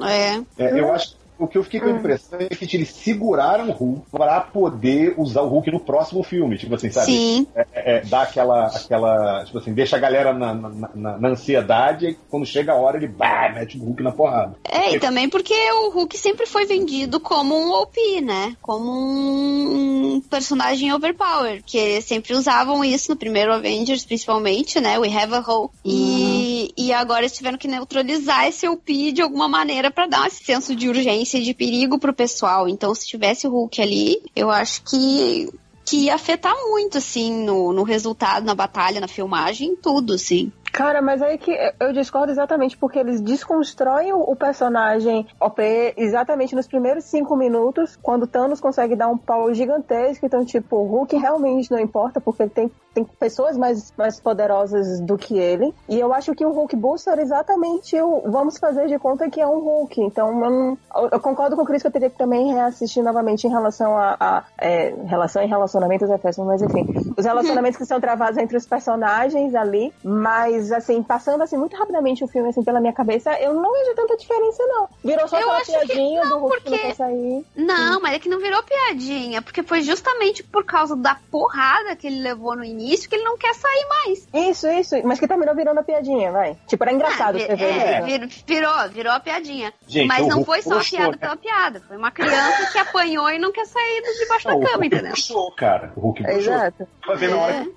É. 0.57 0.63
é 0.63 0.79
eu 0.79 0.91
acho 0.93 1.18
o 1.39 1.47
que 1.47 1.57
eu 1.57 1.63
fiquei 1.63 1.79
com 1.79 1.87
a 1.87 1.93
hum. 1.93 1.97
impressão 1.97 2.37
é 2.39 2.47
que 2.49 2.75
eles 2.75 2.89
seguraram 2.89 3.69
o 3.69 3.71
Hulk 3.71 4.09
para 4.11 4.41
poder 4.41 5.15
usar 5.17 5.41
o 5.41 5.47
Hulk 5.47 5.71
no 5.71 5.79
próximo 5.79 6.21
filme. 6.21 6.57
Tipo 6.57 6.75
assim, 6.75 6.91
sabe? 6.91 7.07
Sim. 7.07 7.47
É, 7.55 7.67
é, 7.73 7.97
é 7.97 8.01
dá 8.01 8.23
aquela, 8.23 8.67
aquela. 8.67 9.45
Tipo 9.45 9.57
assim, 9.59 9.73
deixa 9.73 9.95
a 9.95 9.99
galera 9.99 10.33
na, 10.33 10.53
na, 10.53 10.89
na, 10.93 11.17
na 11.17 11.29
ansiedade 11.29 12.07
e 12.07 12.17
quando 12.29 12.45
chega 12.45 12.73
a 12.73 12.75
hora 12.75 12.97
ele 12.97 13.07
bah, 13.07 13.51
mete 13.53 13.77
o 13.77 13.83
Hulk 13.83 14.03
na 14.03 14.11
porrada. 14.11 14.57
É, 14.63 14.95
e 14.95 14.99
também 14.99 15.29
porque 15.29 15.53
o 15.71 15.89
Hulk 15.91 16.17
sempre 16.17 16.45
foi 16.45 16.65
vendido 16.65 17.19
como 17.19 17.55
um 17.55 17.71
OP, 17.71 18.21
né? 18.21 18.55
Como 18.61 18.91
um 18.91 20.21
personagem 20.29 20.93
overpower. 20.93 21.63
Que 21.65 22.01
sempre 22.01 22.33
usavam 22.33 22.83
isso 22.83 23.11
no 23.11 23.17
primeiro 23.17 23.53
Avengers, 23.53 24.05
principalmente, 24.05 24.79
né? 24.81 24.99
We 24.99 25.07
have 25.15 25.33
a 25.33 25.39
Hulk. 25.39 25.73
Uhum. 25.85 25.91
E, 25.91 26.73
e 26.77 26.91
agora 26.91 27.21
eles 27.21 27.35
tiveram 27.35 27.57
que 27.57 27.67
neutralizar 27.67 28.47
esse 28.47 28.67
OP 28.67 29.11
de 29.13 29.21
alguma 29.21 29.47
maneira 29.47 29.89
para 29.89 30.07
dar 30.07 30.27
esse 30.27 30.43
senso 30.43 30.75
de 30.75 30.89
urgência 30.89 31.28
de 31.37 31.53
perigo 31.53 31.99
pro 31.99 32.13
pessoal. 32.13 32.67
Então, 32.67 32.95
se 32.95 33.07
tivesse 33.07 33.45
o 33.45 33.51
Hulk 33.51 33.81
ali, 33.81 34.21
eu 34.35 34.49
acho 34.49 34.83
que 34.83 35.49
que 35.89 36.05
ia 36.05 36.13
afetar 36.13 36.53
muito, 36.67 36.99
assim, 36.99 37.43
no, 37.43 37.73
no 37.73 37.81
resultado, 37.81 38.45
na 38.45 38.53
batalha, 38.53 39.01
na 39.01 39.07
filmagem, 39.07 39.75
tudo, 39.75 40.13
assim. 40.13 40.51
Cara, 40.79 41.01
mas 41.01 41.21
aí 41.21 41.37
que 41.37 41.51
eu 41.77 41.91
discordo 41.91 42.31
exatamente 42.31 42.77
porque 42.77 42.99
eles 42.99 43.19
desconstroem 43.19 44.13
o 44.13 44.33
personagem 44.33 45.27
OP 45.37 45.61
exatamente 45.97 46.55
nos 46.55 46.67
primeiros 46.67 47.03
cinco 47.03 47.35
minutos, 47.35 47.99
quando 48.01 48.25
Thanos 48.25 48.61
consegue 48.61 48.95
dar 48.95 49.09
um 49.09 49.17
pau 49.17 49.53
gigantesco. 49.53 50.25
Então, 50.25 50.45
tipo, 50.45 50.77
o 50.77 50.85
Hulk 50.85 51.17
realmente 51.17 51.69
não 51.69 51.77
importa 51.77 52.21
porque 52.21 52.43
ele 52.43 52.49
tem 52.49 52.71
tem 52.93 53.03
pessoas 53.03 53.57
mais, 53.57 53.93
mais 53.97 54.19
poderosas 54.19 54.99
do 55.01 55.17
que 55.17 55.37
ele. 55.37 55.73
E 55.87 55.99
eu 55.99 56.13
acho 56.13 56.33
que 56.33 56.45
o 56.45 56.51
Hulk 56.51 56.75
Booster 56.75 57.17
é 57.17 57.21
exatamente 57.21 57.99
o 58.01 58.21
vamos 58.29 58.57
fazer 58.57 58.87
de 58.87 58.97
conta 58.97 59.29
que 59.29 59.39
é 59.39 59.47
um 59.47 59.59
Hulk. 59.59 60.01
Então 60.01 60.29
eu, 60.29 60.49
não, 60.49 60.77
eu 61.11 61.19
concordo 61.19 61.55
com 61.55 61.61
o 61.61 61.65
Chris 61.65 61.81
que 61.81 61.87
eu 61.87 61.91
teria 61.91 62.09
que 62.09 62.17
também 62.17 62.53
reassistir 62.53 63.03
novamente 63.03 63.45
em 63.45 63.49
relação 63.49 63.97
a, 63.97 64.15
a 64.19 64.43
é, 64.57 64.93
relação 65.05 65.41
e 65.43 65.45
relacionamentos 65.45 66.09
é 66.09 66.19
mas 66.45 66.61
enfim, 66.61 66.85
os 67.17 67.25
relacionamentos 67.25 67.77
que 67.77 67.85
são 67.85 67.99
travados 67.99 68.37
entre 68.37 68.57
os 68.57 68.65
personagens 68.65 69.55
ali, 69.55 69.93
mas 70.03 70.68
assim, 70.71 71.01
passando 71.03 71.41
assim 71.43 71.57
muito 71.57 71.75
rapidamente 71.75 72.23
o 72.23 72.27
filme 72.27 72.49
assim 72.49 72.63
pela 72.63 72.79
minha 72.79 72.93
cabeça, 72.93 73.31
eu 73.39 73.53
não 73.53 73.71
vejo 73.73 73.95
tanta 73.95 74.15
diferença 74.17 74.63
não. 74.67 74.87
Virou 75.03 75.27
só 75.27 75.37
Eu 75.37 75.41
aquela 75.51 75.57
acho 75.57 75.65
que 75.71 75.71
piadinha 75.87 76.23
não, 76.23 76.29
do 76.29 76.37
Hulk 76.39 76.55
que 76.57 76.61
porque- 76.63 76.69
não 76.69 76.89
quer 76.89 76.95
sair. 76.95 77.45
Não, 77.55 78.01
mas 78.01 78.13
é 78.13 78.19
que 78.19 78.29
não 78.29 78.39
virou 78.39 78.61
piadinha, 78.63 79.41
porque 79.41 79.63
foi 79.63 79.81
justamente 79.81 80.43
por 80.43 80.63
causa 80.65 80.95
da 80.95 81.15
porrada 81.31 81.95
que 81.95 82.07
ele 82.07 82.21
levou 82.21 82.55
no 82.55 82.63
início 82.63 83.09
que 83.09 83.15
ele 83.15 83.23
não 83.23 83.37
quer 83.37 83.53
sair 83.53 83.85
mais. 83.87 84.27
Isso, 84.49 84.67
isso, 84.67 84.95
mas 85.03 85.19
que 85.19 85.27
terminou 85.27 85.55
virando 85.55 85.79
a 85.79 85.83
piadinha, 85.83 86.31
vai. 86.31 86.57
Tipo, 86.67 86.83
era 86.83 86.93
engraçado 86.93 87.37
Ah, 87.37 87.39
você 87.39 87.55
ver 87.55 87.63
é, 87.65 87.97
isso. 87.97 88.05
vir- 88.05 88.43
virou, 88.47 88.89
virou 88.89 89.13
a 89.13 89.19
piadinha. 89.19 89.73
Gente, 89.87 90.07
mas 90.07 90.25
o 90.25 90.29
não 90.29 90.43
foi 90.45 90.61
só 90.61 90.79
a 90.79 90.83
piada 90.83 91.11
né? 91.11 91.17
pela 91.17 91.35
piada. 91.37 91.81
Foi 91.87 91.97
uma 91.97 92.11
criança 92.11 92.71
que 92.71 92.77
apanhou 92.77 93.29
e 93.29 93.39
não 93.39 93.51
quer 93.51 93.65
sair 93.65 94.01
de 94.01 94.19
debaixo 94.19 94.47
Não, 94.47 94.59
da 94.59 94.59
o 94.59 94.63
cama, 94.65 94.73
Hulk 94.83 94.87
entendeu? 94.95 95.11
puxou, 95.11 95.51
cara. 95.55 95.93
O 95.95 95.99
Hulk 96.01 96.23
puxou. 96.23 96.39
Exato. 96.39 96.87
Ver 97.15 97.29
na 97.29 97.37
hora 97.37 97.53
É. 97.55 97.63
que 97.63 97.69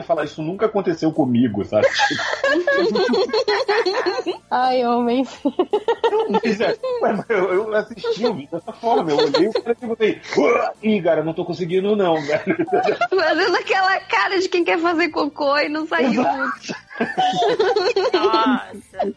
e 0.00 0.02
falar, 0.02 0.24
isso 0.24 0.42
nunca 0.42 0.66
aconteceu 0.66 1.12
comigo, 1.12 1.64
sabe? 1.64 1.86
Ai, 4.50 4.84
homem. 4.84 5.26
Mas 6.42 6.60
é, 6.60 6.76
ué, 7.02 7.24
eu, 7.28 7.52
eu 7.52 7.74
assisti 7.74 8.26
o 8.26 8.34
vídeo 8.34 8.50
dessa 8.52 8.72
forma, 8.72 9.10
eu 9.10 9.16
olhei 9.16 9.48
o 9.48 9.52
cara 9.52 9.76
e 10.00 10.20
"Uah!" 10.36 10.72
ih, 10.82 11.02
cara, 11.02 11.22
não 11.22 11.32
tô 11.32 11.44
conseguindo 11.44 11.94
não, 11.94 12.20
velho. 12.20 12.56
Fazendo 13.10 13.56
aquela 13.56 14.00
cara 14.00 14.40
de 14.40 14.48
quem 14.48 14.64
quer 14.64 14.78
fazer 14.78 15.08
cocô 15.10 15.56
e 15.58 15.68
não 15.68 15.86
saiu. 15.86 16.22
Nossa. 18.12 19.12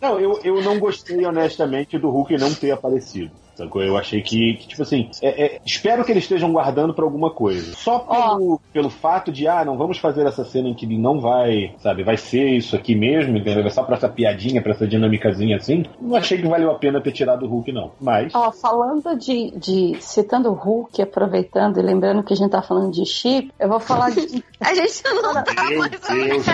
Não, 0.00 0.20
eu, 0.20 0.40
eu 0.44 0.62
não 0.62 0.78
gostei, 0.78 1.24
honestamente, 1.24 1.98
do 1.98 2.10
Hulk 2.10 2.36
não 2.36 2.54
ter 2.54 2.70
aparecido. 2.70 3.32
Sacou? 3.58 3.82
Eu 3.82 3.96
achei 3.96 4.22
que, 4.22 4.54
que, 4.54 4.68
tipo 4.68 4.82
assim, 4.82 5.10
é- 5.20 5.44
é, 5.44 5.60
espero 5.66 6.04
que 6.04 6.12
eles 6.12 6.22
estejam 6.22 6.52
guardando 6.52 6.94
pra 6.94 7.04
alguma 7.04 7.30
coisa. 7.30 7.74
Só 7.74 7.98
pelo, 7.98 8.60
pelo 8.72 8.88
fato 8.88 9.32
de, 9.32 9.48
ah, 9.48 9.64
não 9.64 9.76
vamos 9.76 9.98
fazer 9.98 10.24
essa 10.24 10.44
cena 10.44 10.68
em 10.68 10.74
que 10.74 10.86
ele 10.86 10.96
não 10.96 11.20
vai, 11.20 11.74
sabe, 11.78 12.04
vai 12.04 12.16
ser 12.16 12.50
isso 12.50 12.76
aqui 12.76 12.94
mesmo, 12.94 13.36
entendeu? 13.36 13.66
É 13.66 13.70
só 13.70 13.82
pra 13.82 13.96
essa 13.96 14.08
piadinha, 14.08 14.62
pra 14.62 14.72
essa 14.72 14.86
dinâmicazinha 14.86 15.56
assim. 15.56 15.84
Não 16.00 16.16
achei 16.16 16.38
que 16.38 16.46
valeu 16.46 16.70
a 16.70 16.76
pena 16.76 17.00
ter 17.00 17.10
tirado 17.10 17.44
o 17.44 17.48
Hulk, 17.48 17.72
não. 17.72 17.90
Mas. 18.00 18.32
Ó, 18.32 18.52
falando 18.52 19.16
de, 19.18 19.50
de. 19.56 19.96
citando 20.00 20.50
o 20.50 20.54
Hulk, 20.54 21.02
aproveitando 21.02 21.78
e 21.80 21.82
lembrando 21.82 22.22
que 22.22 22.32
a 22.32 22.36
gente 22.36 22.50
tá 22.50 22.62
falando 22.62 22.92
de 22.92 23.04
chip, 23.04 23.52
eu 23.58 23.68
vou 23.68 23.80
falar 23.80 24.10
de. 24.10 24.42
A 24.60 24.74
gente 24.74 25.04
não 25.04 25.32
tá 25.32 25.44
Meu 25.68 25.78
mais 25.78 25.90
Deus. 25.90 26.46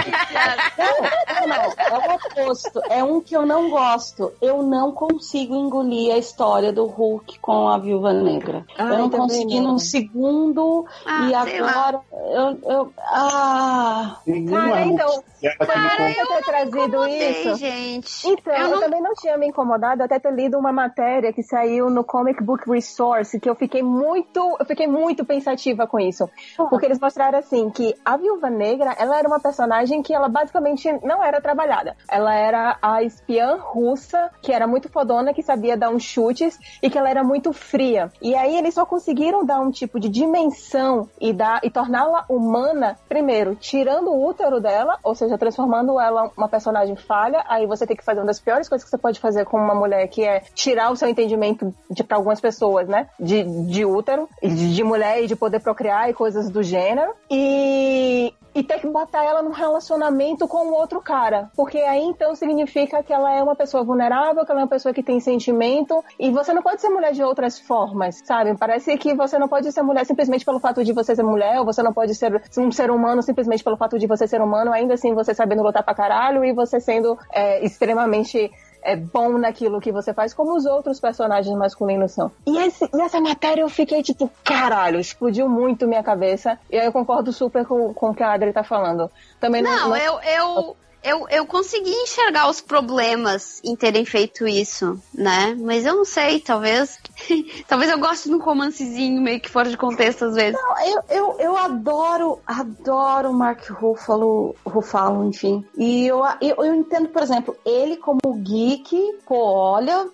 Não, 0.78 1.48
não, 1.48 1.55
é 1.56 2.09
o 2.09 2.44
oposto. 2.44 2.81
É 2.90 3.02
um 3.02 3.20
que 3.20 3.35
eu 3.35 3.47
não 3.47 3.70
gosto. 3.70 4.32
Eu 4.43 4.62
não 4.62 4.93
consigo 4.93 5.55
engolir 5.55 6.14
a 6.14 6.18
história 6.18 6.72
do 6.72 6.86
Hulk 6.94 7.38
com 7.40 7.68
a 7.68 7.78
Viúva 7.78 8.12
Negra. 8.12 8.64
Ai, 8.78 8.94
eu 8.94 8.98
não 8.98 9.10
consegui 9.10 9.60
num 9.60 9.78
segundo 9.78 10.86
Ah, 11.04 11.28
e 11.28 11.34
agora 11.34 12.00
eu, 12.12 12.70
eu. 12.70 12.92
Ah! 12.98 14.18
Cara, 14.50 14.80
então, 14.86 15.10
con- 15.10 15.66
Você 15.66 16.26
ter 16.26 16.44
trazido 16.44 17.06
isso. 17.06 17.56
gente. 17.56 18.26
Então, 18.26 18.52
eu 18.54 18.64
eu, 18.64 18.70
não 18.70 18.80
também 18.80 19.00
não 19.02 19.14
tinha 19.14 19.36
me 19.36 19.46
incomodado 19.46 20.02
até 20.02 20.18
ter 20.18 20.32
lido 20.32 20.58
uma 20.58 20.72
matéria 20.72 21.32
que 21.32 21.42
saiu 21.42 21.90
no 21.90 22.02
Comic 22.04 22.42
Book 22.42 22.68
Resource, 22.70 23.38
que 23.38 23.48
eu 23.48 23.54
fiquei 23.54 23.82
muito, 23.82 24.56
eu 24.58 24.64
fiquei 24.66 24.86
muito 24.86 25.24
pensativa 25.24 25.86
com 25.86 25.98
isso. 26.00 26.28
Porque 26.56 26.86
eles 26.86 26.98
mostraram 26.98 27.38
assim 27.38 27.70
que 27.70 27.94
a 28.04 28.16
Viúva 28.16 28.48
Negra, 28.48 28.94
ela 28.98 29.18
era 29.18 29.28
uma 29.28 29.40
personagem 29.40 30.02
que 30.02 30.14
ela 30.14 30.28
basicamente 30.28 30.90
não 31.02 31.22
era 31.22 31.40
trabalhada. 31.40 31.96
Ela 32.10 32.34
era 32.34 32.78
a 32.80 33.02
espiã 33.02 33.56
russa, 33.60 34.30
que 34.40 34.52
era 34.52 34.66
muito 34.66 34.88
fodona, 34.88 35.34
que 35.34 35.42
sabia 35.42 35.76
dar 35.76 35.90
uns 35.90 36.02
chutes 36.02 36.58
e 36.85 36.90
que 36.90 36.98
ela 36.98 37.09
era 37.09 37.24
muito 37.24 37.51
fria. 37.51 38.12
E 38.20 38.35
aí 38.35 38.59
eles 38.59 38.74
só 38.74 38.85
conseguiram 38.85 39.43
dar 39.43 39.59
um 39.59 39.70
tipo 39.70 39.98
de 39.98 40.06
dimensão 40.06 41.09
e 41.19 41.32
dar 41.32 41.61
e 41.65 41.70
torná-la 41.70 42.27
humana, 42.28 42.98
primeiro, 43.09 43.56
tirando 43.56 44.09
o 44.09 44.28
útero 44.28 44.61
dela, 44.61 44.98
ou 45.02 45.15
seja, 45.15 45.39
transformando 45.39 45.98
ela 45.98 46.31
uma 46.36 46.47
personagem 46.47 46.94
falha, 46.94 47.43
aí 47.48 47.66
você 47.66 47.86
tem 47.86 47.97
que 47.97 48.05
fazer 48.05 48.20
uma 48.20 48.27
das 48.27 48.39
piores 48.39 48.69
coisas 48.69 48.85
que 48.85 48.90
você 48.90 48.98
pode 48.98 49.19
fazer 49.19 49.47
com 49.47 49.56
uma 49.56 49.74
mulher, 49.74 50.06
que 50.09 50.24
é 50.24 50.40
tirar 50.55 50.93
o 50.93 50.97
seu 50.97 51.09
entendimento 51.09 51.74
de 51.90 52.05
para 52.05 52.19
algumas 52.19 52.39
pessoas, 52.39 52.86
né, 52.86 53.09
de, 53.19 53.43
de 53.66 53.86
útero, 53.86 54.28
de, 54.43 54.74
de 54.74 54.85
mulher 54.85 55.24
e 55.24 55.27
de 55.27 55.35
poder 55.35 55.61
procriar 55.61 56.11
e 56.11 56.12
coisas 56.12 56.51
do 56.51 56.62
gênero. 56.62 57.15
E 57.31 58.35
e 58.55 58.62
ter 58.62 58.81
que 58.81 58.86
botar 58.86 59.24
ela 59.24 59.43
num 59.43 59.51
relacionamento 59.51 60.47
com 60.47 60.72
outro 60.72 61.01
cara. 61.01 61.51
Porque 61.56 61.78
aí 61.78 62.02
então 62.02 62.35
significa 62.35 63.02
que 63.02 63.12
ela 63.12 63.32
é 63.32 63.43
uma 63.43 63.56
pessoa 63.56 63.82
vulnerável, 63.82 64.44
que 64.44 64.51
ela 64.51 64.60
é 64.60 64.64
uma 64.64 64.68
pessoa 64.68 64.94
que 64.94 65.02
tem 65.02 65.18
sentimento. 65.20 66.02
E 66.18 66.31
você 66.31 66.52
não 66.52 66.62
pode 66.62 66.81
ser 66.81 66.89
mulher 66.89 67.12
de 67.12 67.22
outras 67.22 67.59
formas, 67.59 68.20
sabe? 68.24 68.56
Parece 68.56 68.97
que 68.97 69.14
você 69.14 69.39
não 69.39 69.48
pode 69.48 69.70
ser 69.72 69.82
mulher 69.82 70.06
simplesmente 70.06 70.44
pelo 70.44 70.60
fato 70.60 70.85
de 70.85 70.93
você 70.93 71.14
ser 71.16 71.22
mulher, 71.22 71.59
ou 71.59 71.64
você 71.64 71.82
não 71.82 71.93
pode 71.93 72.14
ser 72.14 72.43
um 72.59 72.70
ser 72.70 72.90
humano 72.90 73.22
simplesmente 73.22 73.64
pelo 73.64 73.76
fato 73.76 73.98
de 73.98 74.06
você 74.06 74.26
ser 74.26 74.40
humano, 74.40 74.72
ainda 74.72 74.94
assim 74.94 75.14
você 75.14 75.35
sabendo 75.35 75.62
lutar 75.62 75.82
pra 75.82 75.94
caralho 75.94 76.44
e 76.44 76.52
você 76.52 76.81
sendo 76.81 77.18
é, 77.32 77.64
extremamente 77.64 78.52
é 78.85 78.94
bom 78.94 79.39
naquilo 79.39 79.81
que 79.81 79.90
você 79.90 80.12
faz, 80.12 80.35
como 80.35 80.55
os 80.55 80.66
outros 80.66 81.01
personagens 81.01 81.56
masculinos 81.56 82.12
são. 82.12 82.31
E, 82.47 82.59
esse, 82.59 82.89
essa 83.01 83.20
matéria 83.20 83.62
eu 83.62 83.69
fiquei 83.69 84.02
tipo, 84.02 84.31
caralho, 84.44 85.01
explodiu 85.01 85.48
muito 85.48 85.89
minha 85.89 86.02
cabeça. 86.02 86.59
E 86.70 86.78
aí 86.78 86.85
eu 86.86 86.93
concordo 86.93 87.32
super 87.32 87.65
com, 87.65 87.93
com 87.94 88.11
o 88.11 88.15
que 88.15 88.23
a 88.23 88.32
Adri 88.32 88.52
tá 88.52 88.62
falando. 88.62 89.11
Também 89.40 89.62
não. 89.62 89.70
Não, 89.74 89.89
não- 89.89 89.97
eu, 89.97 90.20
eu, 90.20 90.77
eu, 91.05 91.26
eu 91.28 91.47
consegui 91.47 91.90
enxergar 91.90 92.48
os 92.48 92.62
problemas 92.62 93.60
em 93.62 93.76
terem 93.76 94.06
feito 94.06 94.48
isso, 94.48 94.98
né? 95.12 95.55
Mas 95.60 95.85
eu 95.85 95.94
não 95.94 96.05
sei, 96.05 96.40
talvez. 96.40 96.98
talvez 97.68 97.90
eu 97.90 97.98
goste 97.98 98.28
de 98.28 98.35
um 98.35 98.40
romancezinho 98.40 99.20
meio 99.20 99.39
que 99.39 99.51
fora 99.51 99.68
de 99.68 99.76
contexto 99.76 100.24
às 100.24 100.35
vezes. 100.35 100.59
Não, 100.59 100.86
eu, 100.86 101.02
eu, 101.10 101.40
eu 101.40 101.56
adoro, 101.59 102.40
adoro 102.47 103.31
o 103.31 103.35
Mark 103.35 103.68
Ruffalo, 103.68 104.56
Ruffalo, 104.64 105.24
enfim. 105.28 105.64
E 105.76 106.06
eu, 106.06 106.22
eu, 106.40 106.56
eu 106.64 106.74
entendo, 106.74 107.09
por 107.09 107.22
exemplo, 107.22 107.55
ele 107.66 107.98
como 107.98 108.20
geek, 108.43 109.18
pô, 109.26 109.36
olha, 109.36 110.09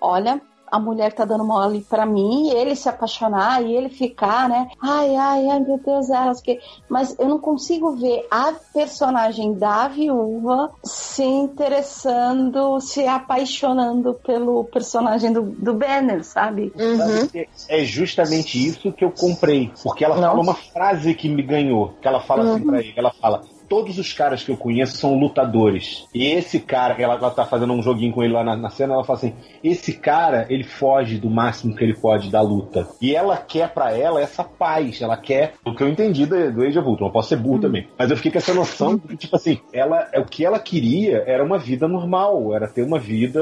olha, 0.00 0.40
a 0.72 0.78
mulher 0.80 1.12
tá 1.12 1.26
dando 1.26 1.44
mole 1.44 1.82
pra 1.82 2.06
mim, 2.06 2.48
e 2.48 2.54
ele 2.54 2.74
se 2.74 2.88
apaixonar 2.88 3.62
e 3.62 3.76
ele 3.76 3.90
ficar, 3.90 4.48
né? 4.48 4.70
Ai, 4.80 5.14
ai, 5.14 5.46
ai, 5.50 5.60
meu 5.60 5.78
Deus, 5.78 6.08
elas 6.08 6.40
que. 6.40 6.58
Mas 6.88 7.14
eu 7.18 7.28
não 7.28 7.38
consigo 7.38 7.94
ver 7.94 8.26
a 8.30 8.54
personagem 8.72 9.52
da 9.52 9.86
viúva 9.88 10.70
se 10.82 11.22
interessando, 11.22 12.80
se 12.80 13.06
apaixonando 13.06 14.14
pelo 14.14 14.64
personagem 14.64 15.30
do, 15.30 15.42
do 15.42 15.74
Banner, 15.74 16.24
sabe? 16.24 16.72
Uhum. 16.74 17.44
É 17.68 17.84
justamente 17.84 18.56
isso 18.56 18.92
que 18.92 19.04
eu 19.04 19.10
comprei. 19.10 19.70
Porque 19.82 20.02
ela 20.02 20.16
Nossa. 20.16 20.28
fala 20.28 20.40
uma 20.40 20.54
frase 20.54 21.14
que 21.14 21.28
me 21.28 21.42
ganhou. 21.42 21.94
Que 22.00 22.08
ela 22.08 22.20
fala 22.20 22.54
assim 22.54 22.64
pra 22.64 22.78
ele. 22.78 22.94
Ela 22.96 23.12
fala. 23.12 23.42
Todos 23.72 23.98
os 23.98 24.12
caras 24.12 24.44
que 24.44 24.50
eu 24.50 24.56
conheço 24.58 24.98
são 24.98 25.18
lutadores. 25.18 26.06
E 26.14 26.26
esse 26.26 26.60
cara, 26.60 26.94
ela, 27.00 27.14
ela 27.14 27.30
tá 27.30 27.46
fazendo 27.46 27.72
um 27.72 27.82
joguinho 27.82 28.12
com 28.12 28.22
ele 28.22 28.34
lá 28.34 28.44
na, 28.44 28.54
na 28.54 28.68
cena, 28.68 28.92
ela 28.92 29.02
fala 29.02 29.18
assim: 29.18 29.32
esse 29.64 29.94
cara, 29.94 30.44
ele 30.50 30.62
foge 30.62 31.16
do 31.16 31.30
máximo 31.30 31.74
que 31.74 31.82
ele 31.82 31.94
pode 31.94 32.30
da 32.30 32.42
luta. 32.42 32.86
E 33.00 33.16
ela 33.16 33.34
quer 33.34 33.72
pra 33.72 33.96
ela 33.96 34.20
essa 34.20 34.44
paz. 34.44 35.00
Ela 35.00 35.16
quer. 35.16 35.54
O 35.64 35.74
que 35.74 35.82
eu 35.82 35.88
entendi 35.88 36.26
do, 36.26 36.52
do 36.52 36.62
Age 36.62 36.78
of 36.78 36.86
Ultron. 36.86 37.06
Eu 37.06 37.12
posso 37.12 37.30
ser 37.30 37.36
burro 37.36 37.62
também. 37.62 37.88
Mas 37.98 38.10
eu 38.10 38.16
fiquei 38.18 38.30
com 38.30 38.36
essa 38.36 38.52
noção 38.52 38.94
de 38.94 39.08
que, 39.08 39.16
tipo 39.16 39.36
assim, 39.36 39.58
ela, 39.72 40.06
o 40.18 40.26
que 40.26 40.44
ela 40.44 40.58
queria 40.58 41.24
era 41.26 41.42
uma 41.42 41.58
vida 41.58 41.88
normal. 41.88 42.54
Era 42.54 42.68
ter 42.68 42.82
uma 42.82 42.98
vida 42.98 43.40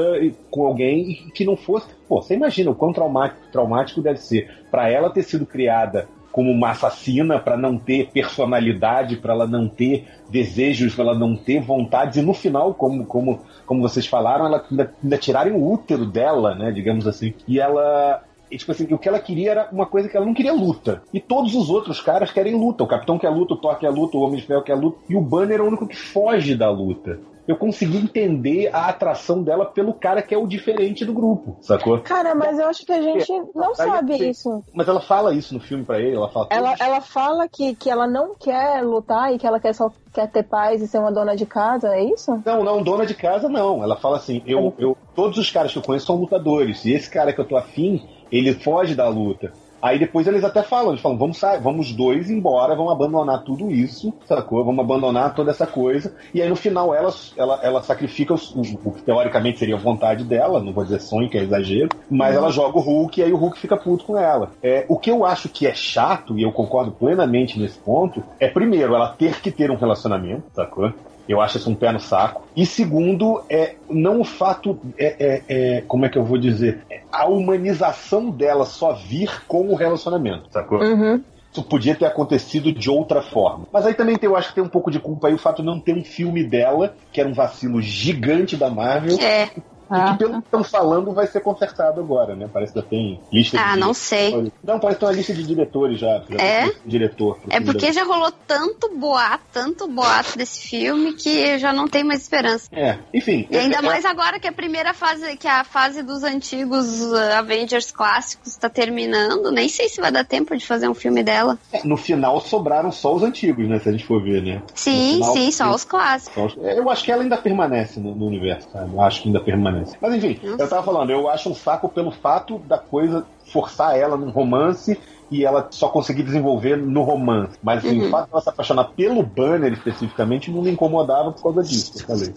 com 0.49 0.65
alguém 0.65 1.29
que 1.35 1.43
não 1.43 1.57
fosse. 1.57 1.89
Pô, 2.07 2.21
você 2.21 2.35
imagina 2.35 2.71
o 2.71 2.75
quão 2.75 2.93
traumático, 2.93 3.51
traumático 3.51 4.01
deve 4.01 4.19
ser 4.19 4.49
pra 4.71 4.89
ela 4.89 5.09
ter 5.09 5.23
sido 5.23 5.45
criada 5.45 6.07
como 6.31 6.51
uma 6.51 6.71
assassina, 6.71 7.39
pra 7.39 7.57
não 7.57 7.77
ter 7.77 8.09
personalidade, 8.11 9.17
pra 9.17 9.33
ela 9.33 9.47
não 9.47 9.67
ter 9.67 10.07
desejos, 10.29 10.95
pra 10.95 11.03
ela 11.03 11.17
não 11.17 11.35
ter 11.35 11.61
vontades, 11.61 12.17
e 12.17 12.21
no 12.21 12.33
final, 12.33 12.73
como, 12.73 13.05
como, 13.05 13.41
como 13.65 13.81
vocês 13.81 14.07
falaram, 14.07 14.45
ela 14.45 14.65
ainda, 14.69 14.93
ainda 15.03 15.17
tirarem 15.17 15.53
o 15.53 15.71
útero 15.71 16.05
dela, 16.05 16.55
né, 16.55 16.71
digamos 16.71 17.07
assim, 17.07 17.33
e 17.47 17.59
ela. 17.59 18.23
E, 18.49 18.57
tipo 18.57 18.71
assim, 18.71 18.85
o 18.93 18.97
que 18.97 19.07
ela 19.07 19.19
queria 19.19 19.51
era 19.51 19.69
uma 19.71 19.85
coisa 19.85 20.09
que 20.09 20.17
ela 20.17 20.25
não 20.25 20.33
queria 20.33 20.51
luta. 20.51 21.01
E 21.13 21.21
todos 21.21 21.55
os 21.55 21.69
outros 21.69 22.01
caras 22.01 22.31
querem 22.31 22.53
luta. 22.53 22.83
O 22.83 22.87
Capitão 22.87 23.17
quer 23.17 23.29
luta, 23.29 23.53
o 23.53 23.57
Thor 23.57 23.77
quer 23.77 23.89
luta, 23.89 24.17
o 24.17 24.21
Homem 24.21 24.41
de 24.41 24.45
Ferro 24.45 24.61
quer 24.61 24.75
luta. 24.75 24.99
E 25.07 25.15
o 25.15 25.21
Banner 25.21 25.59
é 25.59 25.63
o 25.63 25.67
único 25.67 25.87
que 25.87 25.95
foge 25.95 26.53
da 26.53 26.69
luta. 26.69 27.17
Eu 27.47 27.57
consegui 27.57 27.97
entender 27.97 28.69
a 28.73 28.87
atração 28.87 29.41
dela 29.43 29.65
pelo 29.65 29.93
cara 29.93 30.21
que 30.21 30.33
é 30.33 30.37
o 30.37 30.47
diferente 30.47 31.03
do 31.03 31.13
grupo, 31.13 31.57
sacou? 31.61 31.99
Cara, 32.01 32.35
mas 32.35 32.59
eu 32.59 32.67
acho 32.67 32.85
que 32.85 32.91
a 32.91 33.01
gente 33.01 33.31
não 33.55 33.69
Aí 33.69 33.75
sabe 33.75 34.29
isso. 34.29 34.63
Mas 34.73 34.87
ela 34.87 35.01
fala 35.01 35.33
isso 35.33 35.53
no 35.53 35.59
filme 35.59 35.83
pra 35.83 35.99
ele, 35.99 36.15
ela 36.15 36.29
fala. 36.29 36.47
Ela, 36.49 36.75
ela 36.79 37.01
fala 37.01 37.47
que, 37.47 37.75
que 37.75 37.89
ela 37.89 38.07
não 38.07 38.35
quer 38.35 38.83
lutar 38.83 39.33
e 39.33 39.39
que 39.39 39.47
ela 39.47 39.59
quer 39.59 39.73
só 39.73 39.91
quer 40.13 40.27
ter 40.27 40.43
paz 40.43 40.81
e 40.81 40.87
ser 40.87 40.99
uma 40.99 41.11
dona 41.11 41.35
de 41.35 41.45
casa, 41.45 41.95
é 41.95 42.03
isso? 42.03 42.41
Não, 42.45 42.63
não, 42.63 42.83
dona 42.83 43.05
de 43.05 43.13
casa 43.13 43.47
não. 43.47 43.83
Ela 43.83 43.95
fala 43.95 44.17
assim: 44.17 44.41
eu, 44.45 44.73
eu, 44.77 44.97
todos 45.15 45.37
os 45.37 45.49
caras 45.49 45.71
que 45.71 45.77
eu 45.77 45.83
conheço 45.83 46.05
são 46.05 46.15
lutadores. 46.15 46.85
E 46.85 46.91
esse 46.91 47.09
cara 47.09 47.33
que 47.33 47.39
eu 47.39 47.47
tô 47.47 47.55
afim, 47.55 48.07
ele 48.31 48.53
foge 48.53 48.95
da 48.95 49.07
luta. 49.07 49.51
Aí 49.81 49.97
depois 49.97 50.27
eles 50.27 50.43
até 50.43 50.61
falam, 50.61 50.91
eles 50.91 51.01
falam, 51.01 51.17
vamos 51.17 51.37
sair, 51.37 51.59
vamos 51.59 51.91
dois 51.91 52.29
embora, 52.29 52.75
vamos 52.75 52.91
abandonar 52.91 53.43
tudo 53.43 53.71
isso, 53.71 54.13
sacou? 54.25 54.63
Vamos 54.63 54.83
abandonar 54.83 55.33
toda 55.33 55.51
essa 55.51 55.65
coisa. 55.65 56.13
E 56.33 56.41
aí 56.41 56.47
no 56.49 56.55
final 56.55 56.93
ela, 56.93 57.11
ela, 57.35 57.59
ela 57.63 57.81
sacrifica 57.81 58.33
os- 58.33 58.53
o, 58.55 58.61
o 58.85 58.91
que 58.91 59.01
teoricamente 59.03 59.59
seria 59.59 59.75
a 59.75 59.79
vontade 59.79 60.23
dela, 60.23 60.61
não 60.61 60.73
vou 60.73 60.83
dizer 60.83 60.99
sonho, 61.01 61.29
que 61.29 61.37
é 61.37 61.43
exagero, 61.43 61.89
mas 62.09 62.35
ela 62.35 62.51
joga 62.51 62.77
o 62.77 62.81
Hulk 62.81 63.19
e 63.19 63.23
aí 63.23 63.33
o 63.33 63.37
Hulk 63.37 63.59
fica 63.59 63.75
puto 63.77 64.05
com 64.05 64.17
ela. 64.17 64.51
É, 64.61 64.85
o 64.87 64.97
que 64.99 65.09
eu 65.09 65.25
acho 65.25 65.49
que 65.49 65.65
é 65.65 65.73
chato, 65.73 66.37
e 66.37 66.43
eu 66.43 66.51
concordo 66.51 66.91
plenamente 66.91 67.59
nesse 67.59 67.79
ponto, 67.79 68.23
é 68.39 68.47
primeiro 68.47 68.93
ela 68.95 69.09
ter 69.09 69.41
que 69.41 69.51
ter 69.51 69.71
um 69.71 69.75
relacionamento, 69.75 70.43
sacou? 70.53 70.91
Eu 71.27 71.39
acho 71.39 71.57
isso 71.57 71.69
um 71.69 71.75
pé 71.75 71.91
no 71.91 71.99
saco. 71.99 72.47
E 72.55 72.65
segundo, 72.65 73.43
é 73.49 73.75
não 73.89 74.21
o 74.21 74.25
fato. 74.25 74.79
É, 74.97 75.15
é- 75.19 75.43
é- 75.47 75.81
como 75.81 76.05
é 76.05 76.09
que 76.09 76.17
eu 76.17 76.25
vou 76.25 76.37
dizer? 76.37 76.85
É 76.91 77.01
A 77.11 77.27
humanização 77.27 78.29
dela 78.31 78.65
só 78.65 78.93
vir 78.93 79.45
com 79.47 79.67
o 79.69 79.75
relacionamento, 79.75 80.49
sacou? 80.51 80.79
Uhum. 80.79 81.21
Isso 81.51 81.63
podia 81.63 81.93
ter 81.93 82.05
acontecido 82.05 82.71
de 82.71 82.89
outra 82.89 83.21
forma. 83.21 83.67
Mas 83.71 83.85
aí 83.85 83.93
também 83.93 84.17
tem, 84.17 84.29
eu 84.29 84.37
acho 84.37 84.49
que 84.49 84.55
tem 84.55 84.63
um 84.63 84.69
pouco 84.69 84.89
de 84.89 84.99
culpa 84.99 85.27
aí 85.27 85.33
o 85.33 85.37
fato 85.37 85.61
de 85.61 85.65
não 85.65 85.79
ter 85.79 85.93
um 85.93 86.03
filme 86.03 86.43
dela, 86.43 86.95
que 87.11 87.19
era 87.19 87.29
um 87.29 87.33
vacilo 87.33 87.81
gigante 87.81 88.55
da 88.55 88.69
Marvel, 88.69 89.17
É. 89.19 89.49
e 89.91 90.11
que 90.11 90.17
pelo 90.17 90.33
que 90.33 90.45
estão 90.47 90.63
falando 90.63 91.13
vai 91.13 91.27
ser 91.27 91.41
consertado 91.41 91.99
agora, 92.01 92.35
né? 92.35 92.49
Parece 92.51 92.73
que 92.73 92.79
já 92.79 92.85
tem 92.85 93.21
lista 93.31 93.57
Ah, 93.59 93.73
de 93.73 93.79
não 93.79 93.91
diretores. 93.91 93.97
sei. 93.97 94.51
Não, 94.63 94.79
parece 94.79 94.99
que 94.99 94.99
tem 95.05 95.09
uma 95.09 95.15
lista 95.15 95.33
de 95.33 95.43
diretores 95.43 95.99
já. 95.99 96.23
já 96.29 96.37
É? 96.41 96.71
diretor. 96.85 97.39
É 97.49 97.59
porque 97.59 97.87
da- 97.87 97.91
já 97.91 98.03
rolou 98.03 98.31
tanto 98.47 98.89
boato, 98.95 99.43
tanto 99.51 99.87
boato 99.87 100.37
desse 100.37 100.59
filme 100.67 101.13
que 101.13 101.57
já 101.59 101.73
não 101.73 101.87
tem 101.87 102.03
mais 102.03 102.21
esperança. 102.21 102.67
É, 102.71 102.97
enfim. 103.13 103.47
E 103.49 103.57
ainda 103.57 103.77
é- 103.77 103.81
mais 103.81 104.05
agora 104.05 104.39
que 104.39 104.47
a 104.47 104.51
primeira 104.51 104.93
fase, 104.93 105.35
que 105.37 105.47
a 105.47 105.63
fase 105.63 106.03
dos 106.03 106.23
antigos 106.23 107.01
uh, 107.01 107.15
Avengers 107.37 107.91
clássicos 107.91 108.55
tá 108.57 108.69
terminando, 108.69 109.51
nem 109.51 109.67
sei 109.69 109.89
se 109.89 109.99
vai 110.01 110.11
dar 110.11 110.23
tempo 110.25 110.55
de 110.55 110.65
fazer 110.65 110.87
um 110.87 110.93
filme 110.93 111.23
dela. 111.23 111.57
é, 111.71 111.81
No 111.85 111.97
final 111.97 112.39
sobraram 112.41 112.91
só 112.91 113.13
os 113.15 113.23
antigos, 113.23 113.67
né? 113.67 113.79
Se 113.79 113.89
a 113.89 113.91
gente 113.91 114.05
for 114.05 114.21
ver, 114.21 114.41
né? 114.41 114.61
Sim, 114.75 115.13
final, 115.15 115.33
sim, 115.33 115.51
só 115.51 115.73
os 115.73 115.83
clássicos. 115.83 116.55
Os- 116.55 116.63
Eu 116.63 116.89
acho 116.89 117.03
que 117.03 117.11
ela 117.11 117.23
ainda 117.23 117.37
permanece 117.37 117.99
no, 117.99 118.13
no 118.15 118.25
universo, 118.27 118.69
sabe? 118.71 118.93
Eu 118.93 119.01
acho 119.01 119.21
que 119.21 119.27
ainda 119.29 119.39
permanece. 119.39 119.80
Mas 120.01 120.13
enfim, 120.15 120.39
Nossa. 120.43 120.63
eu 120.63 120.69
tava 120.69 120.83
falando, 120.83 121.09
eu 121.09 121.29
acho 121.29 121.49
um 121.49 121.55
saco 121.55 121.89
pelo 121.89 122.11
fato 122.11 122.59
da 122.59 122.77
coisa 122.77 123.25
forçar 123.51 123.97
ela 123.97 124.17
num 124.17 124.29
romance 124.29 124.99
e 125.29 125.45
ela 125.45 125.67
só 125.71 125.87
conseguir 125.87 126.23
desenvolver 126.23 126.75
no 126.77 127.01
romance. 127.03 127.57
Mas 127.63 127.85
assim, 127.85 128.01
Uhum. 128.01 128.07
o 128.07 128.09
fato 128.11 128.25
de 128.27 128.31
ela 128.33 128.41
se 128.41 128.49
apaixonar 128.49 128.91
pelo 128.95 129.23
banner 129.23 129.71
especificamente 129.73 130.51
não 130.51 130.61
me 130.61 130.71
incomodava 130.71 131.31
por 131.31 131.43
causa 131.43 131.63
disso, 131.63 131.93
eu 131.95 132.05
falei. 132.05 132.33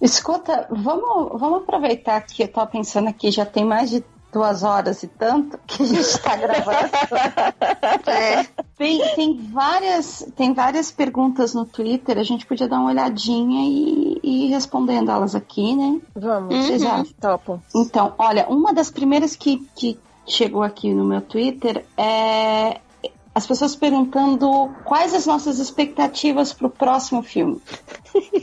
Escuta, 0.00 0.66
vamos, 0.70 1.40
vamos 1.40 1.62
aproveitar 1.62 2.20
que 2.20 2.44
eu 2.44 2.48
tô 2.48 2.64
pensando 2.66 3.08
aqui, 3.08 3.30
já 3.30 3.44
tem 3.44 3.64
mais 3.64 3.90
de 3.90 4.04
duas 4.32 4.62
horas 4.62 5.02
e 5.02 5.06
tanto 5.06 5.58
que 5.66 5.82
a 5.82 5.86
gente 5.86 6.18
tá 6.18 6.36
gravando. 6.36 6.88
É. 8.06 8.44
Tem, 8.76 9.14
tem, 9.14 9.36
várias, 9.52 10.26
tem 10.36 10.54
várias 10.54 10.90
perguntas 10.90 11.54
no 11.54 11.64
Twitter, 11.64 12.18
a 12.18 12.22
gente 12.22 12.46
podia 12.46 12.68
dar 12.68 12.78
uma 12.78 12.90
olhadinha 12.90 13.60
e, 13.64 14.20
e 14.22 14.46
ir 14.46 14.48
respondendo 14.48 15.10
elas 15.10 15.34
aqui, 15.34 15.74
né? 15.74 16.00
Vamos. 16.14 16.54
Uhum. 16.54 16.62
Vocês 16.62 16.82
acham? 16.84 17.14
Topo. 17.20 17.62
Então, 17.74 18.14
olha, 18.18 18.46
uma 18.48 18.72
das 18.72 18.90
primeiras 18.90 19.36
que, 19.36 19.66
que 19.74 19.98
chegou 20.26 20.62
aqui 20.62 20.92
no 20.92 21.04
meu 21.04 21.20
Twitter 21.20 21.84
é 21.96 22.80
as 23.38 23.46
pessoas 23.46 23.76
perguntando 23.76 24.68
quais 24.84 25.14
as 25.14 25.24
nossas 25.24 25.60
expectativas 25.60 26.52
para 26.52 26.66
o 26.66 26.70
próximo 26.70 27.22
filme. 27.22 27.62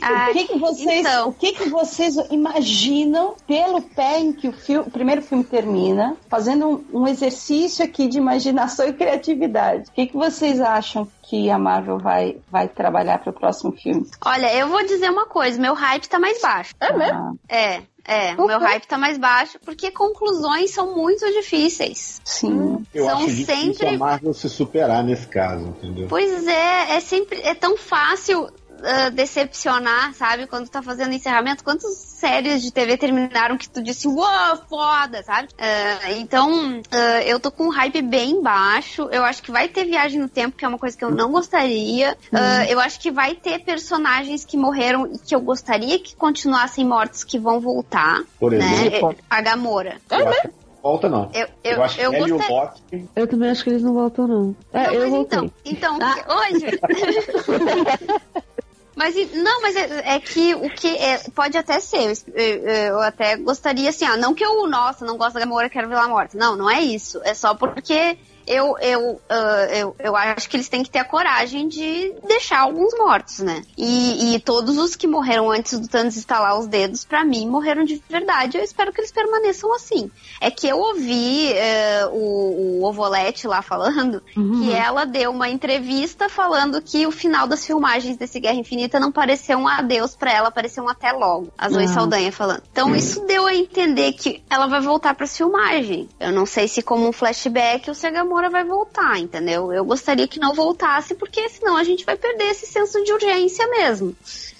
Ah, 0.00 0.28
o 0.30 0.32
que, 0.32 0.44
que 0.46 0.58
vocês, 0.58 1.00
então. 1.00 1.28
o 1.28 1.32
que, 1.32 1.52
que 1.52 1.68
vocês 1.68 2.16
imaginam 2.30 3.34
pelo 3.46 3.82
pé 3.82 4.20
em 4.20 4.32
que 4.32 4.48
o, 4.48 4.52
filme, 4.52 4.88
o 4.88 4.90
primeiro 4.90 5.20
filme 5.20 5.44
termina, 5.44 6.16
fazendo 6.30 6.84
um, 6.92 7.02
um 7.02 7.06
exercício 7.06 7.84
aqui 7.84 8.08
de 8.08 8.16
imaginação 8.16 8.88
e 8.88 8.92
criatividade? 8.92 9.90
O 9.90 9.92
que, 9.92 10.06
que 10.06 10.16
vocês 10.16 10.60
acham 10.60 11.06
que 11.22 11.50
a 11.50 11.58
Marvel 11.58 11.98
vai, 11.98 12.38
vai 12.50 12.68
trabalhar 12.68 13.18
para 13.18 13.30
o 13.30 13.34
próximo 13.34 13.72
filme? 13.72 14.08
Olha, 14.24 14.54
eu 14.54 14.68
vou 14.68 14.82
dizer 14.86 15.10
uma 15.10 15.26
coisa, 15.26 15.60
meu 15.60 15.74
hype 15.74 16.08
tá 16.08 16.18
mais 16.18 16.40
baixo. 16.40 16.74
É 16.80 16.96
mesmo? 16.96 17.38
Ah, 17.50 17.54
É, 17.54 17.82
é, 18.06 18.34
o 18.34 18.46
meu 18.46 18.58
hype 18.58 18.86
tá 18.86 18.96
mais 18.96 19.18
baixo 19.18 19.58
porque 19.64 19.90
conclusões 19.90 20.70
são 20.70 20.94
muito 20.94 21.26
difíceis. 21.32 22.20
sim. 22.24 22.84
Eu 22.94 23.04
São 23.06 23.16
acho 23.18 23.26
difícil 23.26 23.74
sempre- 23.74 23.88
a 23.88 23.98
Marvel 23.98 24.32
se 24.34 24.48
superar 24.48 25.02
nesse 25.04 25.26
caso, 25.26 25.64
entendeu? 25.66 26.06
Pois 26.08 26.46
é, 26.46 26.96
é 26.96 27.00
sempre 27.00 27.40
é 27.42 27.54
tão 27.54 27.76
fácil 27.76 28.48
ah, 28.82 29.10
decepcionar, 29.10 30.14
sabe? 30.14 30.46
Quando 30.46 30.68
tá 30.68 30.82
fazendo 30.82 31.12
encerramento, 31.14 31.62
quantas 31.64 31.94
séries 31.96 32.62
de 32.62 32.70
TV 32.72 32.96
terminaram 32.96 33.56
que 33.58 33.68
tu 33.68 33.82
disse, 33.82 34.08
uau, 34.08 34.56
foda, 34.68 35.22
sabe? 35.22 35.48
Ah, 35.58 36.12
então, 36.12 36.80
ah, 36.90 37.22
eu 37.22 37.38
tô 37.40 37.50
com 37.50 37.64
um 37.64 37.70
hype 37.70 38.02
bem 38.02 38.42
baixo. 38.42 39.08
Eu 39.10 39.24
acho 39.24 39.42
que 39.42 39.50
vai 39.50 39.68
ter 39.68 39.84
viagem 39.84 40.20
no 40.20 40.28
tempo, 40.28 40.56
que 40.56 40.64
é 40.64 40.68
uma 40.68 40.78
coisa 40.78 40.96
que 40.96 41.04
eu 41.04 41.10
não 41.10 41.30
gostaria. 41.32 42.16
Ah, 42.32 42.64
eu 42.68 42.80
acho 42.80 42.98
que 43.00 43.10
vai 43.10 43.34
ter 43.34 43.60
personagens 43.64 44.44
que 44.44 44.56
morreram 44.56 45.06
e 45.06 45.18
que 45.18 45.34
eu 45.34 45.40
gostaria 45.40 45.98
que 45.98 46.14
continuassem 46.16 46.84
mortos 46.84 47.24
que 47.24 47.38
vão 47.38 47.60
voltar, 47.60 48.22
Por 48.38 48.52
exemplo, 48.52 49.10
né? 49.10 49.16
A 49.28 49.40
Gamora. 49.40 49.96
que 50.08 50.50
volta 50.82 51.08
não. 51.08 51.30
Eu, 51.34 51.48
Eu, 51.64 51.72
eu, 51.76 51.82
acho 51.82 51.96
que 51.96 52.02
eu 52.02 52.12
e 52.12 52.16
o 52.16 52.28
gostaria. 52.28 52.56
Loki 52.56 53.08
Eu 53.16 53.26
também 53.26 53.50
acho 53.50 53.64
que 53.64 53.70
eles 53.70 53.82
não 53.82 53.92
voltam, 53.94 54.26
não. 54.28 54.56
É, 54.72 54.86
Não, 54.86 54.94
eu 54.94 55.00
mas 55.02 55.10
voltei. 55.10 55.52
então, 55.64 55.98
então 55.98 55.98
hoje. 56.36 56.66
Mas 58.96 59.14
não, 59.34 59.60
mas 59.60 59.76
é, 59.76 60.14
é 60.14 60.20
que 60.20 60.54
o 60.54 60.70
que 60.70 60.88
é, 60.96 61.18
pode 61.34 61.56
até 61.58 61.78
ser. 61.80 62.12
Eu, 62.34 62.44
eu- 62.44 62.66
eu 62.70 63.00
até 63.02 63.36
gostaria 63.36 63.90
assim, 63.90 64.06
ah, 64.06 64.16
não 64.16 64.34
que 64.34 64.42
eu, 64.44 64.66
nossa, 64.66 65.04
não 65.04 65.18
gosto 65.18 65.34
da 65.34 65.40
Gamora, 65.40 65.68
quero 65.68 65.86
ver 65.86 65.96
ela 65.96 66.08
morta. 66.08 66.38
Não, 66.38 66.56
não 66.56 66.68
é 66.70 66.80
isso. 66.80 67.20
É 67.22 67.34
só 67.34 67.54
porque 67.54 68.16
eu, 68.46 68.76
eu, 68.78 69.20
ah, 69.28 69.66
eu, 69.70 69.96
eu 69.98 70.16
acho 70.16 70.48
que 70.48 70.56
eles 70.56 70.68
têm 70.68 70.82
que 70.82 70.90
ter 70.90 70.98
a 71.00 71.04
coragem 71.04 71.68
de 71.68 72.14
deixar 72.26 72.60
alguns 72.60 72.96
mortos, 72.96 73.40
né? 73.40 73.62
E, 73.76 74.34
e 74.34 74.40
todos 74.40 74.76
os 74.78 74.94
que 74.96 75.06
morreram 75.06 75.50
antes 75.50 75.78
do 75.78 75.88
Thanos 75.88 76.16
estalar 76.16 76.58
os 76.58 76.66
dedos, 76.66 77.04
pra 77.04 77.24
mim, 77.24 77.48
morreram 77.48 77.84
de 77.84 78.02
verdade. 78.08 78.58
Eu 78.58 78.64
espero 78.64 78.92
que 78.92 79.00
eles 79.00 79.12
permaneçam 79.12 79.74
assim. 79.74 80.10
É 80.40 80.50
que 80.50 80.68
eu 80.68 80.78
ouvi 80.78 81.52
eh, 81.52 82.06
o, 82.12 82.80
o 82.80 82.84
Ovolete 82.84 83.46
lá 83.46 83.62
falando 83.62 84.22
que 84.34 84.72
ela 84.72 85.04
deu 85.04 85.30
uma 85.30 85.48
entrevista 85.48 86.28
falando 86.28 86.80
que 86.82 87.06
o 87.06 87.10
final 87.10 87.46
das 87.46 87.64
filmagens 87.66 88.16
desse 88.16 88.38
Guerra 88.38 88.56
Infinita 88.58 89.00
não 89.00 89.10
pareceu 89.10 89.58
um 89.58 89.66
adeus 89.68 90.14
pra 90.14 90.32
ela, 90.32 90.50
pareceu 90.50 90.84
um 90.84 90.88
até 90.88 91.12
logo. 91.12 91.48
A 91.56 91.68
Zoe 91.68 91.84
Ah. 91.84 91.88
Saldanha 91.88 92.30
falando. 92.32 92.62
Então 92.70 92.94
isso 92.94 93.24
deu 93.26 93.46
a 93.46 93.54
entender 93.54 94.12
que 94.12 94.42
ela 94.50 94.66
vai 94.66 94.80
voltar 94.80 95.14
pras 95.14 95.36
filmagens. 95.36 96.08
Eu 96.20 96.32
não 96.32 96.44
sei 96.46 96.68
se 96.68 96.82
como 96.82 97.08
um 97.08 97.12
flashback 97.12 97.88
ou 97.88 97.94
se 97.94 98.06
a 98.06 98.10
Gamora 98.10 98.35
vai 98.50 98.64
voltar, 98.64 99.18
entendeu? 99.18 99.72
Eu 99.72 99.84
gostaria 99.84 100.28
que 100.28 100.38
não 100.38 100.54
voltasse, 100.54 101.14
porque 101.14 101.48
senão 101.48 101.76
a 101.76 101.84
gente 101.84 102.04
vai 102.04 102.16
perder 102.16 102.50
esse 102.50 102.66
senso 102.66 103.02
de 103.02 103.12
urgência 103.12 103.66
mesmo. 103.68 104.14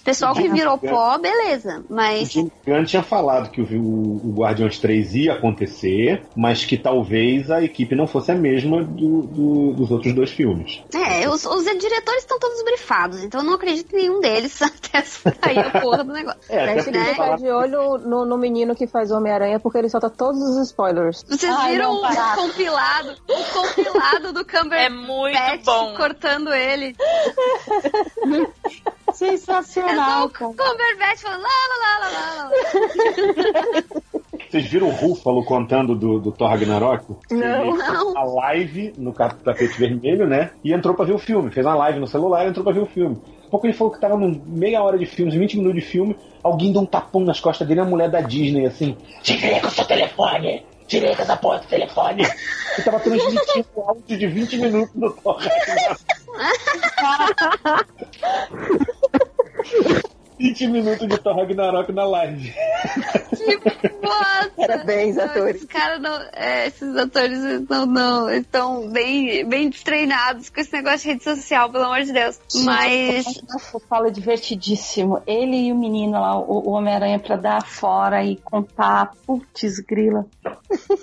Pessoal 0.07 0.33
que 0.33 0.47
virou 0.47 0.77
pó, 0.77 1.17
beleza. 1.17 1.83
O 1.89 1.93
Mas 1.93 2.31
Jim 2.31 2.49
Gunn 2.65 2.85
tinha 2.85 3.03
falado 3.03 3.51
que 3.51 3.59
o, 3.61 3.65
o, 3.65 4.29
o 4.29 4.33
Guardiões 4.37 4.79
3 4.79 5.15
ia 5.15 5.33
acontecer, 5.33 6.23
mas 6.33 6.63
que 6.63 6.77
talvez 6.77 7.51
a 7.51 7.61
equipe 7.61 7.93
não 7.93 8.07
fosse 8.07 8.31
a 8.31 8.35
mesma 8.35 8.81
do- 8.85 9.23
do- 9.23 9.73
dos 9.73 9.91
outros 9.91 10.13
dois 10.13 10.31
filmes. 10.31 10.81
É, 10.95 11.27
os, 11.29 11.45
os 11.45 11.63
diretores 11.65 12.21
estão 12.21 12.39
todos 12.39 12.63
brifados, 12.63 13.21
então 13.21 13.41
eu 13.41 13.45
não 13.45 13.55
acredito 13.55 13.93
em 13.93 13.99
nenhum 14.03 14.21
deles 14.21 14.61
até 14.63 15.01
sair 15.01 15.59
a 15.59 15.81
porra 15.81 16.05
do 16.05 16.13
negócio. 16.13 16.39
É, 16.47 16.63
até 16.63 16.89
eles 16.89 17.09
ficar 17.09 17.35
de 17.37 17.49
olho 17.49 17.97
no, 17.97 18.25
no 18.25 18.37
menino 18.37 18.73
que 18.75 18.87
faz 18.87 19.11
Homem-Aranha, 19.11 19.59
porque 19.59 19.77
ele 19.77 19.89
solta 19.89 20.09
todos 20.09 20.39
os 20.41 20.67
spoilers. 20.67 21.25
Vocês 21.27 21.53
Ai, 21.53 21.71
viram 21.73 21.93
não, 22.01 22.09
o 22.09 22.35
compilado, 22.47 23.11
o 23.27 23.43
compilado 23.53 24.31
do 24.31 24.39
É 24.47 24.59
Cumberbatch 24.59 24.91
muito 25.07 25.65
bom. 25.65 25.93
cortando 25.95 26.53
ele. 26.53 26.95
É 27.67 28.87
Sensacional, 29.13 29.96
o 29.97 30.29
cara. 30.29 30.53
Cumberbatch 30.53 31.21
falando 31.21 31.41
lá, 31.41 31.49
lá, 31.69 31.97
lá, 31.99 32.09
lá, 32.09 32.43
lá. 32.43 32.51
Vocês 34.49 34.65
viram 34.65 34.87
o 34.87 34.91
Rúfalo 34.91 35.43
contando 35.43 35.93
do, 35.93 36.19
do 36.19 36.31
Thor 36.31 36.47
Ragnarok? 36.49 37.15
Não. 37.29 37.75
Não. 37.75 38.17
a 38.17 38.23
live 38.23 38.93
no 38.97 39.11
tapete 39.11 39.77
vermelho, 39.77 40.25
né? 40.25 40.51
E 40.63 40.73
entrou 40.73 40.95
pra 40.95 41.03
ver 41.03 41.13
o 41.13 41.19
filme. 41.19 41.51
Fez 41.51 41.65
uma 41.65 41.75
live 41.75 41.99
no 41.99 42.07
celular 42.07 42.45
e 42.45 42.49
entrou 42.49 42.63
pra 42.63 42.71
ver 42.73 42.79
o 42.79 42.85
filme. 42.85 43.17
Pouco 43.51 43.65
ele 43.65 43.73
falou 43.73 43.91
que 43.91 43.99
tava 43.99 44.15
num 44.17 44.41
meia 44.45 44.81
hora 44.81 44.97
de 44.97 45.05
filme, 45.05 45.37
20 45.37 45.57
minutos 45.57 45.81
de 45.81 45.87
filme. 45.87 46.15
Alguém 46.41 46.71
deu 46.71 46.81
um 46.81 46.85
tapão 46.85 47.21
nas 47.21 47.39
costas 47.41 47.67
dele, 47.67 47.81
a 47.81 47.85
mulher 47.85 48.09
da 48.09 48.21
Disney, 48.21 48.65
assim. 48.65 48.95
Desliga 49.21 49.67
o 49.67 49.71
seu 49.71 49.85
telefone! 49.85 50.65
Desliga 50.87 51.21
essa 51.21 51.35
porra 51.35 51.59
do 51.59 51.67
telefone! 51.67 52.23
E 52.77 52.81
tava 52.81 52.99
transmitindo 52.99 53.67
áudio 53.85 54.17
de 54.17 54.27
20 54.27 54.57
minutos 54.57 54.95
do 54.95 55.11
Thor 55.11 55.37
Ragnarok. 55.37 56.01
20 60.39 60.67
minutos 60.67 61.07
de 61.07 61.17
Thor 61.17 61.35
Ragnarok 61.35 61.91
na 61.91 62.05
live. 62.05 62.53
Que 63.35 63.89
bosta! 63.89 64.51
Parabéns, 64.55 65.17
atores. 65.17 65.55
Esses 65.55 65.67
caras 65.67 65.99
não. 65.99 66.21
é, 66.33 66.67
esses 66.67 66.95
atores 66.95 67.39
não, 67.67 67.85
não 67.85 68.29
estão 68.29 68.89
bem, 68.89 69.47
bem 69.47 69.71
treinados 69.71 70.49
com 70.49 70.59
esse 70.59 70.71
negócio 70.73 70.99
de 70.99 71.07
rede 71.07 71.23
social, 71.23 71.71
pelo 71.71 71.85
amor 71.85 72.03
de 72.03 72.13
Deus. 72.13 72.39
Mas. 72.63 73.25
Nossa, 73.49 73.79
fala 73.89 74.11
divertidíssimo. 74.11 75.21
Ele 75.25 75.67
e 75.67 75.71
o 75.71 75.75
menino 75.75 76.11
lá, 76.11 76.37
o, 76.37 76.69
o 76.69 76.71
Homem-Aranha, 76.71 77.19
pra 77.19 77.35
dar 77.35 77.65
fora 77.65 78.23
e 78.23 78.37
contar. 78.37 79.13
Putz, 79.25 79.79
grila. 79.79 80.25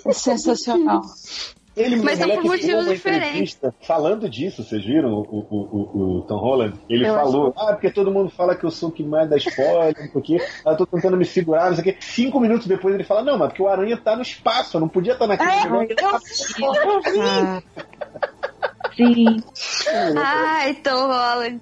É 0.05 0.13
sensacional. 0.13 1.01
Ele, 1.75 1.97
Mas 1.97 2.19
são 2.19 2.29
por 2.29 2.43
motivos 2.43 2.85
diferentes. 2.87 3.27
entrevista 3.29 3.75
Falando 3.81 4.29
disso, 4.29 4.63
vocês 4.63 4.83
viram 4.83 5.09
o, 5.13 5.21
o, 5.21 5.57
o, 5.57 6.17
o 6.19 6.21
Tom 6.21 6.37
Holland? 6.37 6.79
Ele 6.89 7.05
Eu 7.07 7.13
falou, 7.13 7.53
ah, 7.57 7.73
porque 7.73 7.89
todo 7.91 8.11
mundo 8.11 8.29
fala 8.29 8.55
que 8.55 8.63
eu 8.65 8.71
sou 8.71 8.89
o 8.89 8.91
que 8.91 9.03
mais 9.03 9.29
dá 9.29 9.35
spoiler, 9.37 9.93
não 9.97 10.07
sei 10.07 10.11
o 10.13 10.21
quê. 10.21 10.37
Ah, 10.65 10.71
Eu 10.71 10.77
tô 10.77 10.85
tentando 10.85 11.17
me 11.17 11.25
segurar, 11.25 11.67
não 11.69 11.75
sei 11.75 11.81
o 11.81 11.93
quê. 11.93 11.97
Cinco 11.99 12.39
minutos 12.39 12.65
depois 12.67 12.95
ele 12.95 13.03
fala, 13.03 13.23
não, 13.23 13.37
mas 13.37 13.49
porque 13.49 13.61
o 13.61 13.67
Aranha 13.67 13.97
tá 13.97 14.15
no 14.15 14.21
espaço, 14.21 14.77
eu 14.77 14.81
não 14.81 14.87
podia 14.87 15.13
estar 15.13 15.27
naquele 15.27 15.49
É, 15.51 15.69
negócio. 15.69 16.55
eu 16.61 17.01
vi. 17.01 17.19
Ah, 17.25 17.61
sim. 18.95 19.37
Ai, 20.17 20.73
Tom 20.75 21.07
Holland. 21.07 21.59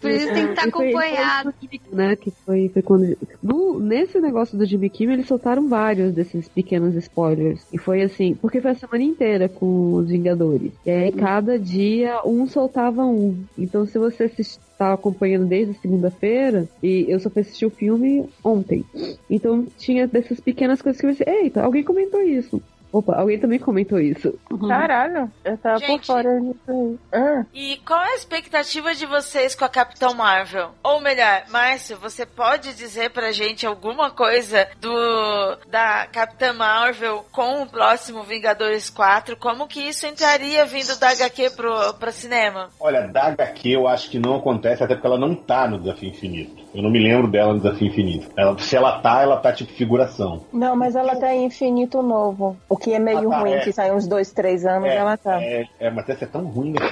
Por 0.00 0.10
isso 0.10 0.32
tem 0.32 0.46
que 0.46 0.52
estar 0.52 0.70
foi- 0.70 0.88
acompanhado. 0.88 1.54
né? 1.92 2.16
Que 2.16 2.30
foi, 2.44 2.68
foi 2.68 2.82
quando. 2.82 3.16
No, 3.42 3.80
nesse 3.80 4.20
negócio 4.20 4.56
do 4.56 4.64
Jimmy 4.64 4.88
Kimmel, 4.90 5.14
eles 5.16 5.26
soltaram 5.26 5.68
vários 5.68 6.12
desses 6.12 6.48
pequenos 6.48 6.94
spoilers. 6.94 7.66
E 7.72 7.78
foi 7.78 8.02
assim, 8.02 8.34
porque 8.34 8.60
foi 8.60 8.70
a 8.72 8.74
semana 8.74 9.02
inteira 9.02 9.48
com 9.48 9.94
os 9.94 10.08
Vingadores. 10.08 10.72
E 10.84 10.90
aí, 10.90 11.12
cada 11.12 11.58
dia, 11.58 12.20
um 12.24 12.46
soltava 12.46 13.04
um. 13.04 13.44
Então, 13.56 13.84
se 13.86 13.98
você 13.98 14.30
estava 14.38 14.94
acompanhando 14.94 15.46
desde 15.46 15.74
segunda-feira, 15.74 16.68
e 16.82 17.06
eu 17.08 17.18
só 17.18 17.28
fui 17.28 17.42
assistir 17.42 17.66
o 17.66 17.70
filme 17.70 18.28
ontem. 18.44 18.84
Então, 19.28 19.66
tinha 19.76 20.06
dessas 20.06 20.40
pequenas 20.40 20.80
coisas 20.80 21.00
que 21.00 21.06
eu 21.06 21.10
pensei, 21.10 21.26
eita, 21.42 21.62
alguém 21.62 21.82
comentou 21.82 22.22
isso. 22.22 22.62
Opa, 22.92 23.16
alguém 23.16 23.38
também 23.38 23.58
comentou 23.58 23.98
isso. 24.00 24.38
Caralho, 24.66 25.30
eu 25.44 25.58
tava 25.58 25.78
por 25.80 25.86
Gente. 25.86 26.06
fora 26.06 26.40
disso 26.40 26.58
aí. 26.68 26.98
Ah, 27.12 27.44
E 27.52 27.76
qual 27.86 28.00
é 28.02 28.12
a 28.12 28.16
expectativa 28.16 28.94
de 28.94 29.04
vocês 29.06 29.54
com 29.54 29.64
a 29.64 29.68
Capitão 29.68 30.14
Marvel? 30.14 30.70
Ou 30.82 31.00
melhor, 31.00 31.42
Márcio, 31.50 31.98
você 31.98 32.24
pode 32.24 32.74
dizer 32.74 33.10
pra 33.10 33.30
gente 33.32 33.66
alguma 33.66 34.10
coisa 34.10 34.66
do 34.80 35.56
da 35.70 36.06
Capitã 36.06 36.52
Marvel 36.52 37.24
com 37.30 37.62
o 37.62 37.66
próximo 37.66 38.22
Vingadores 38.22 38.88
4? 38.88 39.36
Como 39.36 39.66
que 39.68 39.80
isso 39.80 40.06
entraria 40.06 40.64
vindo 40.64 40.98
da 40.98 41.10
HQ 41.10 41.50
pro, 41.50 41.94
pro 41.94 42.12
cinema? 42.12 42.70
Olha, 42.80 43.06
da 43.08 43.24
HQ 43.28 43.68
eu 43.70 43.86
acho 43.86 44.10
que 44.10 44.18
não 44.18 44.36
acontece, 44.36 44.82
até 44.82 44.94
porque 44.94 45.06
ela 45.06 45.18
não 45.18 45.34
tá 45.34 45.68
no 45.68 45.78
Desafio 45.78 46.08
Infinito. 46.08 46.66
Eu 46.74 46.82
não 46.82 46.90
me 46.90 46.98
lembro 47.02 47.28
dela 47.28 47.52
no 47.52 47.60
Desafio 47.60 47.88
Infinito. 47.88 48.28
Ela, 48.36 48.56
se 48.58 48.76
ela 48.76 49.00
tá, 49.00 49.22
ela 49.22 49.36
tá 49.38 49.52
tipo 49.52 49.72
figuração. 49.72 50.44
Não, 50.52 50.74
mas 50.76 50.94
ela 50.96 51.16
tá 51.16 51.34
em 51.34 51.44
Infinito 51.44 52.02
Novo. 52.02 52.56
O 52.68 52.76
que 52.78 52.92
é 52.92 52.98
meio 52.98 53.28
Ah, 53.32 53.36
tá, 53.36 53.40
ruim, 53.40 53.52
é. 53.52 53.60
que 53.60 53.72
sai 53.72 53.92
uns 53.92 54.06
dois, 54.06 54.30
três 54.32 54.64
anos, 54.64 54.88
É, 54.88 54.96
ela 54.96 55.16
tá. 55.16 55.42
É, 55.42 55.66
é, 55.80 55.90
mas 55.90 56.08
essa 56.08 56.24
é 56.24 56.28
tão 56.28 56.44
ruim, 56.46 56.72
né? 56.72 56.80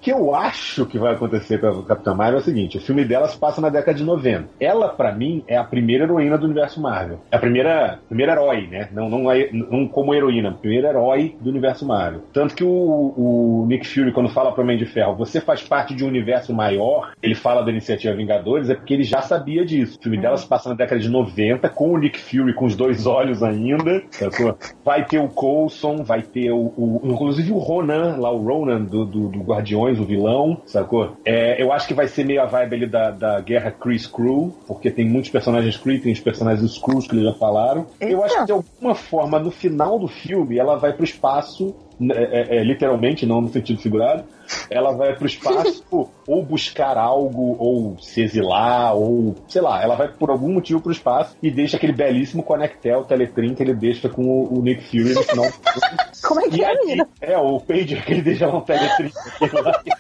O 0.05 0.07
que 0.07 0.13
eu 0.13 0.35
acho 0.35 0.85
que 0.85 0.99
vai 0.99 1.15
acontecer 1.15 1.59
com 1.59 1.67
a 1.67 1.83
Capitã 1.83 2.13
Marvel 2.15 2.37
é 2.37 2.43
o 2.43 2.45
seguinte: 2.45 2.77
o 2.77 2.81
filme 2.83 3.07
dela 3.07 3.27
se 3.27 3.39
passa 3.39 3.59
na 3.63 3.71
década 3.71 3.97
de 3.97 4.05
90. 4.05 4.51
Ela, 4.61 4.91
pra 4.91 5.11
mim, 5.15 5.43
é 5.49 5.57
a 5.57 5.65
primeira 5.65 6.05
heroína 6.05 6.37
do 6.37 6.45
universo 6.45 6.79
Marvel. 6.79 7.21
É 7.33 7.37
a 7.37 7.39
primeira, 7.39 7.99
primeira 8.07 8.33
herói, 8.33 8.67
né? 8.67 8.91
Não, 8.93 9.09
não, 9.09 9.33
é- 9.33 9.49
não 9.51 9.89
como 9.89 10.15
heroína, 10.15 10.51
a 10.51 10.53
primeira 10.53 10.91
herói 10.91 11.35
do 11.41 11.49
universo 11.49 11.87
Marvel. 11.87 12.21
Tanto 12.35 12.55
que 12.55 12.63
o, 12.63 12.69
o 13.17 13.65
Nick 13.67 13.87
Fury, 13.89 14.13
quando 14.13 14.29
fala 14.29 14.53
pro 14.53 14.63
Homem 14.63 14.77
de 14.77 14.85
Ferro, 14.85 15.17
você 15.17 15.41
faz 15.41 15.63
parte 15.63 15.95
de 15.95 16.05
um 16.05 16.09
universo 16.09 16.53
maior, 16.53 17.13
ele 17.23 17.35
fala 17.35 17.63
da 17.65 17.71
iniciativa 17.71 18.15
Vingadores, 18.15 18.69
é 18.69 18.75
porque 18.75 18.93
ele 18.93 19.05
já 19.05 19.23
sabia 19.23 19.65
disso. 19.65 19.97
O 19.99 20.03
filme 20.03 20.19
dela 20.21 20.37
se 20.37 20.47
passa 20.47 20.69
na 20.69 20.75
década 20.75 21.01
de 21.01 21.09
90, 21.09 21.67
com 21.71 21.93
o 21.95 21.99
Nick 21.99 22.21
Fury 22.21 22.53
com 22.53 22.67
os 22.67 22.77
dois 22.77 23.07
olhos 23.07 23.43
ainda. 23.43 24.03
sacou? 24.11 24.55
Vai 24.85 25.03
ter 25.07 25.19
o 25.19 25.29
Coulson, 25.29 26.03
vai 26.05 26.21
ter 26.21 26.51
o, 26.51 26.59
o- 26.77 27.01
inclusive 27.05 27.51
o 27.53 27.59
Ronan, 27.59 28.17
lá 28.19 28.31
o 28.31 28.43
Ronan 28.45 28.83
do, 28.83 29.07
do, 29.07 29.29
do 29.29 29.41
Guardiões, 29.41 29.94
o 30.01 30.05
vilão, 30.05 30.61
sacou? 30.67 31.17
É, 31.25 31.63
eu 31.63 31.73
acho 31.73 31.87
que 31.87 31.95
vai 31.95 32.09
ser 32.09 32.25
meio 32.25 32.43
a 32.43 32.47
vibe 32.47 32.77
ali 32.77 32.87
da, 32.87 33.11
da 33.11 33.41
guerra 33.41 33.71
Chris 33.71 34.07
Crew, 34.07 34.55
porque 34.67 34.91
tem 34.91 35.07
muitos 35.07 35.31
personagens 35.31 35.77
Kree, 35.77 36.01
tem 36.01 36.13
os 36.13 36.21
personagens 36.21 36.71
Skrulls 36.73 37.07
que 37.07 37.15
eles 37.15 37.25
já 37.25 37.35
falaram. 37.35 37.87
Eu 38.01 38.09
Eita. 38.09 38.25
acho 38.25 38.39
que 38.39 38.45
de 38.47 38.53
alguma 38.53 38.95
forma, 38.95 39.39
no 39.39 39.51
final 39.51 39.99
do 39.99 40.09
filme, 40.09 40.59
ela 40.59 40.77
vai 40.77 40.93
pro 40.93 41.05
espaço, 41.05 41.75
é, 42.11 42.59
é, 42.59 42.65
literalmente, 42.65 43.27
não 43.27 43.41
no 43.41 43.49
sentido 43.49 43.81
figurado, 43.81 44.25
ela 44.71 44.93
vai 44.93 45.15
pro 45.17 45.27
espaço 45.27 45.85
ou 46.27 46.45
buscar 46.45 46.97
algo, 46.99 47.57
ou 47.59 47.97
se 48.01 48.23
exilar, 48.23 48.95
ou 48.97 49.35
sei 49.49 49.63
lá, 49.63 49.83
ela 49.83 49.95
vai 49.95 50.09
por 50.09 50.31
algum 50.31 50.53
motivo 50.53 50.81
pro 50.81 50.93
espaço 50.93 51.37
e 51.43 51.51
deixa 51.51 51.77
aquele 51.77 51.93
belíssimo 51.93 52.43
Connectel 52.43 53.05
Teletrim 53.05 53.55
que 53.55 53.63
ele 53.63 53.75
deixa 53.75 54.09
com 54.09 54.23
o, 54.23 54.59
o 54.59 54.63
Nick 54.63 54.85
Fury 54.91 55.15
no 55.15 55.23
final. 55.23 55.47
Como 56.23 56.41
é 56.41 56.49
que 56.49 56.61
E 56.61 56.65
é, 56.65 56.75
menina? 56.81 57.09
é, 57.21 57.39
o 57.39 57.61
pager 57.61 58.05
que 58.05 58.13
ele 58.13 58.23
deixa 58.23 58.47
lá 58.47 58.57
um 58.59 58.63
Teletrim. 58.63 59.11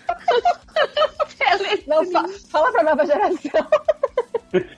Não, 1.86 2.04
fa- 2.10 2.24
fala 2.50 2.72
pra 2.72 2.82
nova 2.82 3.06
geração. 3.06 3.66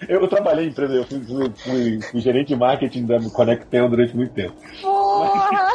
Eu, 0.09 0.21
eu 0.23 0.29
trabalhei 0.29 0.65
em 0.67 0.69
empresa, 0.69 0.95
eu 0.95 1.05
fui, 1.05 1.21
fui- 1.21 1.51
fui- 1.57 2.01
fui 2.11 2.21
gerente 2.21 2.49
de 2.49 2.57
marketing 2.57 3.05
da 3.07 3.19
Connectel 3.31 3.89
durante 3.89 4.17
muito 4.17 4.33
tempo. 4.33 4.55
Porra! 4.81 5.73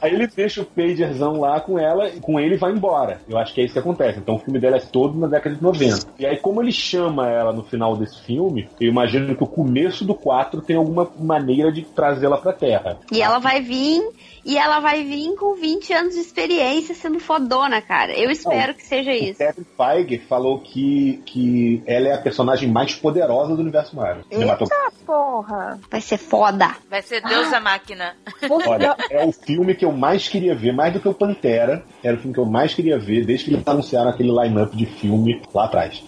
Aí 0.00 0.14
ele 0.14 0.26
deixa 0.28 0.62
o 0.62 0.64
pagerzão 0.64 1.40
lá 1.40 1.60
com 1.60 1.78
ela, 1.78 2.08
e 2.08 2.20
com 2.20 2.38
ele 2.38 2.54
e 2.54 2.58
vai 2.58 2.72
embora. 2.72 3.20
Eu 3.28 3.38
acho 3.38 3.52
que 3.54 3.60
é 3.60 3.64
isso 3.64 3.72
que 3.74 3.78
acontece. 3.80 4.18
Então 4.18 4.36
o 4.36 4.38
filme 4.38 4.60
dela 4.60 4.76
é 4.76 4.80
todo 4.80 5.18
na 5.18 5.26
década 5.26 5.56
de 5.56 5.62
90. 5.62 6.06
E 6.18 6.26
aí, 6.26 6.36
como 6.38 6.62
ele 6.62 6.72
chama 6.72 7.28
ela 7.28 7.52
no 7.52 7.64
final 7.64 7.96
desse 7.96 8.20
filme, 8.22 8.68
eu 8.80 8.88
imagino 8.88 9.34
que 9.34 9.42
o 9.42 9.46
começo 9.48 10.04
do 10.04 10.14
4 10.14 10.60
tem 10.62 10.76
alguma 10.76 11.10
maneira 11.18 11.72
de 11.72 11.82
trazê-la 11.82 12.36
pra 12.38 12.52
Terra. 12.52 12.98
E 13.10 13.20
ela 13.20 13.38
vai 13.38 13.60
vir, 13.60 14.02
e 14.46 14.56
ela 14.56 14.78
vai 14.78 15.02
vir 15.02 15.34
com 15.34 15.56
20 15.56 15.92
anos 15.92 16.14
de 16.14 16.20
experiência 16.20 16.94
sendo 16.94 17.18
fodona, 17.18 17.82
cara. 17.82 18.16
Eu 18.16 18.30
espero 18.30 18.74
que 18.74 18.82
seja 18.84 19.10
O 19.10 19.14
isso. 19.14 19.38
Kevin 19.38 19.66
Feige 19.76 20.18
falou 20.18 20.60
que, 20.60 21.20
que 21.26 21.82
ela 21.84 22.06
é 22.06 22.14
a 22.14 22.18
personagem 22.18 22.70
mais 22.70 22.94
poderosa 22.94 23.56
do 23.56 23.60
universo 23.60 23.96
Marvel. 23.96 24.22
cinematográfico. 24.30 25.04
Porra! 25.04 25.80
Vai 25.90 26.00
ser 26.00 26.18
foda. 26.18 26.76
Vai 26.88 27.02
ser 27.02 27.20
Deus 27.22 27.52
a 27.52 27.58
máquina. 27.58 28.14
Olha, 28.48 28.96
é 29.10 29.24
o 29.24 29.32
filme 29.32 29.74
que 29.74 29.84
eu 29.84 29.90
mais 29.90 30.28
queria 30.28 30.54
ver, 30.54 30.72
mais 30.72 30.92
do 30.92 31.00
que 31.00 31.08
o 31.08 31.14
Pantera. 31.14 31.84
Era 32.02 32.16
o 32.16 32.20
filme 32.20 32.32
que 32.32 32.40
eu 32.40 32.46
mais 32.46 32.72
queria 32.72 32.98
ver 32.98 33.26
desde 33.26 33.46
que 33.46 33.50
eles 33.52 33.66
anunciaram 33.66 34.10
aquele 34.10 34.30
line-up 34.30 34.76
de 34.76 34.86
filme 34.86 35.42
lá 35.52 35.64
atrás. 35.64 36.02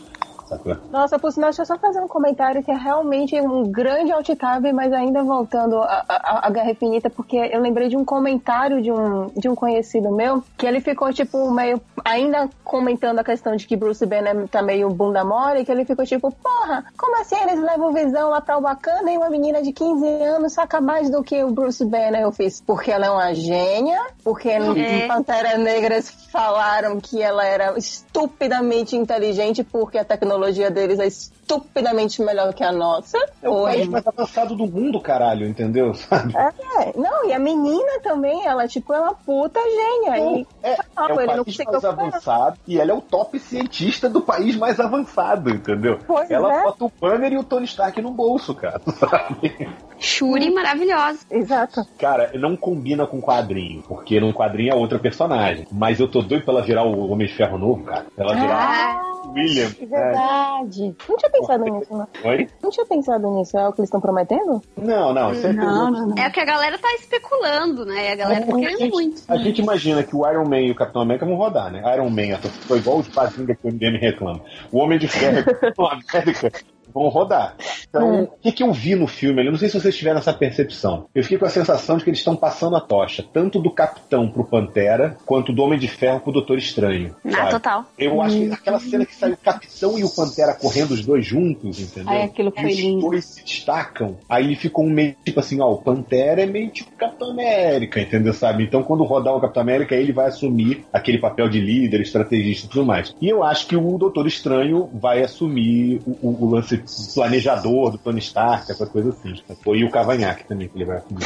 Sacou? 0.48 0.76
Nossa, 0.90 1.18
por 1.18 1.30
sinal, 1.30 1.50
deixa 1.50 1.62
eu 1.62 1.66
só 1.66 1.78
fazer 1.78 2.00
um 2.00 2.08
comentário 2.08 2.62
que 2.62 2.70
é 2.70 2.74
realmente 2.74 3.38
um 3.38 3.70
grande 3.70 4.10
outcave, 4.12 4.72
mas 4.72 4.92
ainda 4.92 5.22
voltando 5.22 5.76
à, 5.78 6.48
Guerra 6.50 6.70
Infinita, 6.70 7.10
porque 7.10 7.36
eu 7.36 7.60
lembrei 7.60 7.88
de 7.88 7.96
um 7.96 8.04
comentário 8.04 8.80
de 8.80 8.90
um, 8.90 9.26
de 9.36 9.48
um 9.48 9.54
conhecido 9.54 10.10
meu, 10.10 10.42
que 10.56 10.66
ele 10.66 10.80
ficou, 10.80 11.12
tipo, 11.12 11.50
meio, 11.50 11.80
ainda 12.04 12.48
comentando 12.64 13.18
a 13.18 13.24
questão 13.24 13.56
de 13.56 13.66
que 13.66 13.76
Bruce 13.76 14.04
Banner 14.06 14.48
tá 14.48 14.62
meio 14.62 14.88
bunda 14.88 15.22
mole, 15.22 15.64
que 15.64 15.70
ele 15.70 15.84
ficou 15.84 16.06
tipo, 16.06 16.32
porra, 16.32 16.84
como 16.96 17.20
assim 17.20 17.36
eles 17.42 17.60
levam 17.60 17.92
visão 17.92 18.30
lá 18.30 18.40
pra 18.40 18.58
Wakanda 18.58 19.10
e 19.10 19.16
uma 19.18 19.28
menina 19.28 19.62
de 19.62 19.72
15 19.72 20.06
anos 20.22 20.52
saca 20.54 20.80
mais 20.80 21.10
do 21.10 21.22
que 21.22 21.42
o 21.44 21.50
Bruce 21.50 21.84
Banner? 21.84 22.22
Eu 22.22 22.32
fiz, 22.32 22.60
porque 22.60 22.90
ela 22.90 23.06
é 23.06 23.10
uma 23.10 23.34
gênia, 23.34 24.00
porque 24.24 24.58
no 24.58 24.78
É. 24.78 25.06
Pantera 25.06 25.58
Negras 25.58 26.10
falaram 26.30 27.00
que 27.00 27.22
ela 27.22 27.44
era 27.44 27.76
estupidamente 27.78 28.96
inteligente 28.96 29.62
porque 29.62 29.98
a 29.98 30.04
tecnologia 30.04 30.37
deles 30.70 30.98
é 30.98 31.06
estupidamente 31.06 32.22
melhor 32.22 32.52
que 32.54 32.62
a 32.62 32.72
nossa. 32.72 33.18
É 33.42 33.48
o 33.48 33.62
país 33.64 33.88
mais 33.88 34.06
avançado 34.06 34.54
do 34.54 34.66
mundo, 34.66 35.00
caralho, 35.00 35.46
entendeu? 35.46 35.94
Sabe? 35.94 36.34
É, 36.36 36.92
não, 36.96 37.26
e 37.28 37.32
a 37.32 37.38
menina 37.38 38.00
também, 38.02 38.46
ela 38.46 38.66
tipo 38.68 38.92
é 38.92 39.00
uma 39.00 39.14
puta 39.14 39.60
gênia. 39.60 40.18
E, 40.38 40.46
É, 40.62 40.76
Ah, 40.96 41.06
é 41.08 41.12
o 41.12 41.36
não 41.36 41.44
país 41.44 41.58
mais 41.64 41.84
avançado 41.84 42.58
e 42.66 42.78
ela 42.80 42.90
é 42.90 42.94
o 42.94 43.00
top 43.00 43.38
cientista 43.38 44.08
do 44.08 44.20
país 44.20 44.56
mais 44.56 44.78
avançado, 44.78 45.50
entendeu? 45.50 45.98
Pois 46.06 46.30
ela 46.30 46.60
é. 46.60 46.62
bota 46.64 46.84
o 46.84 46.92
Banner 47.00 47.32
e 47.32 47.38
o 47.38 47.44
Tony 47.44 47.64
Stark 47.66 48.00
no 48.02 48.10
bolso, 48.10 48.54
cara. 48.54 48.80
Sabe? 48.98 49.68
Shuri 49.98 50.50
maravilhosa. 50.50 51.20
exato. 51.30 51.84
Cara, 51.98 52.30
não 52.34 52.56
combina 52.56 53.06
com 53.06 53.20
quadrinho, 53.20 53.82
porque 53.88 54.20
no 54.20 54.32
quadrinho 54.32 54.72
é 54.72 54.74
outra 54.74 54.98
personagem. 54.98 55.66
Mas 55.72 55.98
eu 55.98 56.08
tô 56.08 56.22
doido 56.22 56.44
pra 56.44 56.54
ela 56.54 56.62
virar 56.62 56.84
o 56.84 57.10
Homem 57.10 57.26
de 57.26 57.34
Ferro 57.34 57.58
novo, 57.58 57.84
cara. 57.84 58.06
Ela 58.16 58.34
virar 58.34 59.00
Ah, 59.00 59.22
o 59.26 59.32
William. 59.32 59.68
É 59.80 60.14
verdade. 60.28 60.96
Não 61.08 61.16
tinha 61.16 61.30
pensado 61.30 61.64
nisso, 61.64 61.92
não. 61.92 62.08
É. 62.22 62.28
Oi? 62.28 62.48
Não 62.62 62.70
tinha 62.70 62.86
pensado 62.86 63.30
nisso. 63.30 63.58
É 63.58 63.68
o 63.68 63.72
que 63.72 63.80
eles 63.80 63.88
estão 63.88 64.00
prometendo? 64.00 64.62
Não, 64.76 65.12
não, 65.12 65.32
isso 65.32 65.46
é 65.46 65.52
Não, 65.52 65.90
não, 65.90 66.06
não. 66.08 66.14
é 66.22 66.28
o 66.28 66.32
que 66.32 66.40
a 66.40 66.44
galera 66.44 66.78
tá 66.78 66.88
especulando, 66.94 67.84
né? 67.84 68.12
A 68.12 68.16
galera 68.16 68.46
tá 68.46 68.52
A 68.54 68.58
querendo 68.58 68.78
gente, 68.78 68.92
muito. 68.92 69.22
a 69.28 69.36
gente 69.36 69.62
imagina 69.62 70.02
que 70.02 70.14
o 70.14 70.28
Iron 70.28 70.48
Man 70.48 70.60
e 70.60 70.70
o 70.70 70.74
Capitão 70.74 71.02
América 71.02 71.26
vão 71.26 71.36
rodar, 71.36 71.70
né? 71.72 71.82
Iron 71.94 72.10
Man 72.10 72.38
foi 72.66 72.78
igual 72.78 72.98
os 72.98 73.08
quadrinhos 73.08 73.56
que 73.58 73.66
o 73.66 73.72
MDM 73.72 73.98
reclama. 73.98 74.40
O 74.72 74.78
Homem 74.78 74.98
de 74.98 75.08
Ferro 75.08 75.38
e 75.38 75.40
o 75.42 75.44
Capitão 75.44 75.86
América 75.86 76.52
vão 76.92 77.08
rodar. 77.08 77.56
Então, 77.88 78.24
o 78.24 78.26
que, 78.42 78.52
que 78.52 78.62
eu 78.62 78.72
vi 78.72 78.94
no 78.94 79.06
filme 79.06 79.40
ali? 79.40 79.48
Eu 79.48 79.52
Não 79.52 79.58
sei 79.58 79.68
se 79.68 79.80
vocês 79.80 79.96
tiveram 79.96 80.18
essa 80.18 80.32
percepção. 80.32 81.06
Eu 81.14 81.22
fiquei 81.22 81.38
com 81.38 81.46
a 81.46 81.50
sensação 81.50 81.96
de 81.96 82.04
que 82.04 82.10
eles 82.10 82.18
estão 82.20 82.36
passando 82.36 82.76
a 82.76 82.80
tocha, 82.80 83.24
tanto 83.32 83.58
do 83.60 83.70
Capitão 83.70 84.28
pro 84.28 84.44
Pantera, 84.44 85.16
quanto 85.24 85.52
do 85.52 85.62
Homem 85.62 85.78
de 85.78 85.88
Ferro 85.88 86.20
pro 86.20 86.32
Doutor 86.32 86.58
Estranho. 86.58 87.14
Ah, 87.26 87.30
sabe? 87.30 87.50
total. 87.52 87.84
Eu 87.98 88.20
acho 88.22 88.36
que 88.38 88.52
aquela 88.52 88.78
cena 88.78 89.06
que 89.06 89.14
sai 89.14 89.32
o 89.32 89.36
Capitão 89.36 89.98
e 89.98 90.04
o 90.04 90.10
Pantera 90.10 90.54
correndo 90.54 90.90
os 90.92 91.04
dois 91.04 91.24
juntos, 91.24 91.80
entendeu? 91.80 92.10
Ai, 92.12 92.22
aquilo 92.24 92.52
e 92.56 92.60
foi 92.60 92.70
os 92.70 92.76
lindo. 92.78 93.00
dois 93.00 93.24
se 93.24 93.42
destacam. 93.44 94.16
Aí 94.28 94.54
ficou 94.56 94.84
um 94.84 94.90
meio 94.90 95.14
tipo 95.24 95.40
assim, 95.40 95.60
ó, 95.60 95.70
o 95.72 95.78
Pantera 95.78 96.42
é 96.42 96.46
meio 96.46 96.68
tipo 96.70 96.90
Capitão 96.92 97.30
América, 97.30 98.00
entendeu? 98.00 98.32
Sabe? 98.32 98.64
Então 98.64 98.82
quando 98.82 99.04
rodar 99.04 99.34
o 99.34 99.40
Capitão 99.40 99.62
América, 99.62 99.94
ele 99.94 100.12
vai 100.12 100.26
assumir 100.26 100.84
aquele 100.92 101.18
papel 101.18 101.48
de 101.48 101.60
líder, 101.60 102.00
estrategista 102.00 102.66
e 102.66 102.70
tudo 102.70 102.84
mais. 102.84 103.14
E 103.20 103.28
eu 103.28 103.42
acho 103.42 103.66
que 103.66 103.76
o 103.76 103.98
Doutor 103.98 104.26
Estranho 104.26 104.88
vai 104.94 105.22
assumir 105.22 106.00
o, 106.06 106.10
o- 106.28 106.44
o 106.44 106.50
lance 106.50 106.76
planejador 107.14 107.92
do 107.92 107.98
Tony 107.98 108.20
Stark, 108.20 108.70
essa 108.70 108.86
coisa 108.86 109.10
assim. 109.10 109.34
sacou? 109.46 109.76
E 109.76 109.84
o 109.84 109.90
cavanhaque 109.90 110.44
também, 110.44 110.68
que 110.68 110.76
ele 110.76 110.84
vai 110.84 110.98
assumir. 110.98 111.24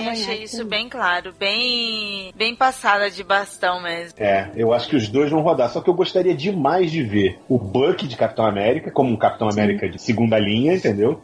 Eu 0.00 0.10
achei 0.10 0.44
isso 0.44 0.64
bem 0.64 0.88
claro, 0.88 1.34
bem, 1.38 2.32
bem 2.34 2.54
passada 2.54 3.10
de 3.10 3.22
bastão 3.22 3.82
mesmo. 3.82 4.14
É, 4.18 4.50
eu 4.56 4.72
acho 4.72 4.88
que 4.88 4.96
os 4.96 5.08
dois 5.08 5.30
vão 5.30 5.40
rodar. 5.42 5.70
Só 5.70 5.80
que 5.80 5.90
eu 5.90 5.94
gostaria 5.94 6.34
demais 6.34 6.90
de 6.90 7.02
ver 7.02 7.38
o 7.48 7.58
Buck 7.58 8.06
de 8.06 8.16
Capitão 8.16 8.46
América, 8.46 8.90
como 8.90 9.10
um 9.10 9.16
Capitão 9.16 9.48
América 9.48 9.88
de 9.88 10.00
segunda 10.00 10.38
linha, 10.38 10.74
entendeu? 10.74 11.20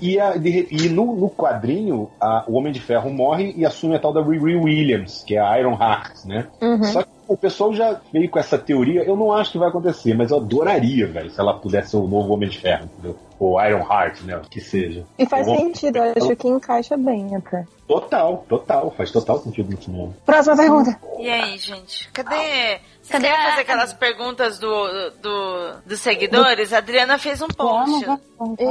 E, 0.00 0.18
a- 0.20 0.36
de 0.36 0.66
e 0.70 0.88
no, 0.88 1.14
no 1.16 1.28
quadrinho, 1.30 2.10
a- 2.20 2.44
o 2.48 2.54
Homem 2.56 2.72
de 2.72 2.80
Ferro 2.80 3.10
morre 3.10 3.52
e 3.56 3.64
assume 3.66 3.96
a 3.96 3.98
tal 3.98 4.12
da 4.12 4.22
Riri 4.22 4.56
Williams, 4.56 5.22
que 5.26 5.36
é 5.36 5.40
a 5.40 5.58
Iron 5.58 5.72
Heart, 5.80 6.24
né? 6.24 6.46
Uhum. 6.60 6.84
Só 6.84 7.02
que 7.02 7.08
o 7.28 7.36
pessoal 7.36 7.72
já 7.72 8.00
veio 8.12 8.28
com 8.28 8.38
essa 8.38 8.58
teoria, 8.58 9.02
eu 9.04 9.16
não 9.16 9.32
acho 9.32 9.52
que 9.52 9.58
vai 9.58 9.68
acontecer, 9.68 10.14
mas 10.14 10.30
eu 10.30 10.38
adoraria, 10.38 11.06
velho, 11.06 11.30
se 11.30 11.38
ela 11.40 11.54
pudesse 11.54 11.90
ser 11.90 11.96
o 11.98 12.06
novo 12.08 12.32
Homem 12.32 12.48
de 12.48 12.58
Ferro, 12.58 12.84
entendeu? 12.92 13.16
Ou 13.38 13.60
Iron 13.64 13.80
Heart, 13.88 14.22
né? 14.22 14.40
Que 14.50 14.60
seja. 14.60 15.04
E 15.18 15.24
faz 15.26 15.46
sentido, 15.46 15.96
eu 15.98 16.12
acho 16.16 16.36
que 16.36 16.48
encaixa 16.48 16.96
bem 16.96 17.34
até. 17.36 17.64
Total, 17.86 18.44
total, 18.48 18.92
faz 18.96 19.10
total 19.10 19.38
sentido 19.38 19.70
no 19.70 19.80
cinema. 19.82 20.12
Próxima 20.26 20.56
pergunta. 20.56 20.96
E 21.18 21.28
aí, 21.28 21.56
gente? 21.58 22.08
Cadê. 22.12 22.78
Cadê 23.10 23.26
querem 23.28 23.40
a- 23.44 23.48
fazer 23.50 23.60
aquelas 23.62 23.92
perguntas 23.92 24.58
do, 24.58 25.10
do, 25.22 25.72
dos 25.86 26.00
seguidores? 26.00 26.72
A 26.72 26.78
Adriana 26.78 27.18
fez 27.18 27.40
um 27.42 27.48
post. 27.48 28.06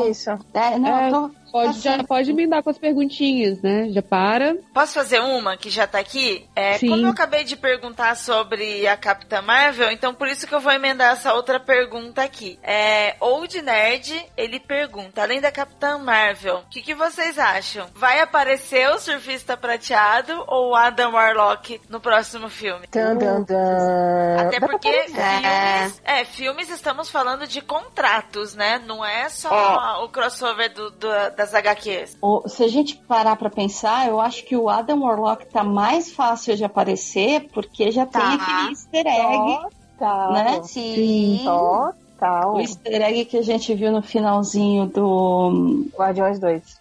Isso. 0.10 0.32
É, 0.54 0.78
não, 0.80 1.00
É. 1.00 1.08
eu 1.08 1.12
tô- 1.12 1.40
Pode, 1.52 1.80
já 1.80 2.04
pode 2.04 2.30
emendar 2.30 2.62
com 2.62 2.70
as 2.70 2.78
perguntinhas, 2.78 3.60
né? 3.64 3.90
Já 3.90 4.04
para. 4.04 4.56
Posso 4.72 4.94
fazer 4.94 5.20
uma 5.20 5.58
que 5.58 5.72
já 5.72 5.88
tá 5.88 5.98
aqui? 5.98 6.48
É, 6.56 6.74
Sim. 6.78 6.90
como 6.90 7.08
eu 7.08 7.10
acabei 7.10 7.44
de 7.44 7.56
perguntar 7.58 8.16
sobre 8.16 8.88
a 8.88 8.96
Capitã 8.96 9.42
Marvel, 9.42 9.90
então 9.90 10.14
por 10.14 10.28
isso 10.28 10.46
que 10.46 10.54
eu 10.54 10.60
vou 10.60 10.72
emendar 10.72 11.14
essa 11.14 11.34
outra 11.34 11.60
pergunta 11.60 12.22
aqui. 12.22 12.60
É, 12.62 13.16
Old 13.20 13.60
Nerd, 13.64 14.14
ele 14.38 14.60
pergunta, 14.60 15.24
além 15.24 15.42
da 15.42 15.52
Capitã 15.52 15.98
Marvel, 15.98 16.58
o 16.58 16.70
que, 16.70 16.84
que 16.84 16.94
vocês 16.94 17.40
acham? 17.40 17.88
Vai 17.96 18.20
aparecer 18.20 18.88
o 18.92 19.00
Surfista 19.00 19.58
Prateado 19.58 20.44
ou 20.46 20.70
o 20.70 20.76
Adam 20.76 21.14
Warlock 21.14 21.82
no 21.90 22.00
próximo 22.00 22.48
filme? 22.48 22.86
Tan, 22.92 23.18
tan, 23.18 23.44
tan. 23.44 23.56
Até 24.38 24.60
Dá 24.60 24.68
pra 24.68 24.70
porque 24.78 24.92
filmes, 24.92 26.02
é, 26.04 26.26
filmes 26.26 26.70
estamos 26.70 27.10
falando 27.10 27.48
de 27.48 27.62
contratos, 27.62 28.54
né? 28.56 28.82
Não 28.86 29.04
é 29.04 29.30
só 29.30 30.04
o 30.04 30.10
crossover 30.10 30.74
do- 30.74 30.92
do- 30.92 31.36
das 31.36 31.54
HQs. 31.54 32.18
o- 32.22 32.48
se 32.48 32.64
a 32.64 32.68
gente 32.68 32.96
parar 32.98 33.36
pra 33.36 33.50
pensar, 33.50 34.08
eu 34.08 34.20
acho 34.20 34.44
que 34.46 34.56
o 34.56 34.70
Adam 34.70 35.02
Warlock 35.04 35.46
tá 35.48 35.64
mais 35.64 36.12
fácil 36.12 36.56
de 36.56 36.64
aparecer 36.64 37.48
porque 37.54 37.92
já 37.92 38.06
Tá. 38.06 38.20
tem 38.20 38.34
aquele 38.36 38.70
easter 38.72 39.08
egg, 39.08 39.60
Total. 39.98 40.34
né? 40.34 40.62
Sim. 40.64 41.42
Total. 41.44 42.54
O 42.56 42.60
easter 42.60 43.02
egg 43.02 43.26
que 43.26 43.38
a 43.38 43.42
gente 43.44 43.74
viu 43.74 43.92
no 43.92 44.02
finalzinho 44.02 44.86
do. 44.88 45.86
Guardiões 45.98 46.40
2. 46.40 46.79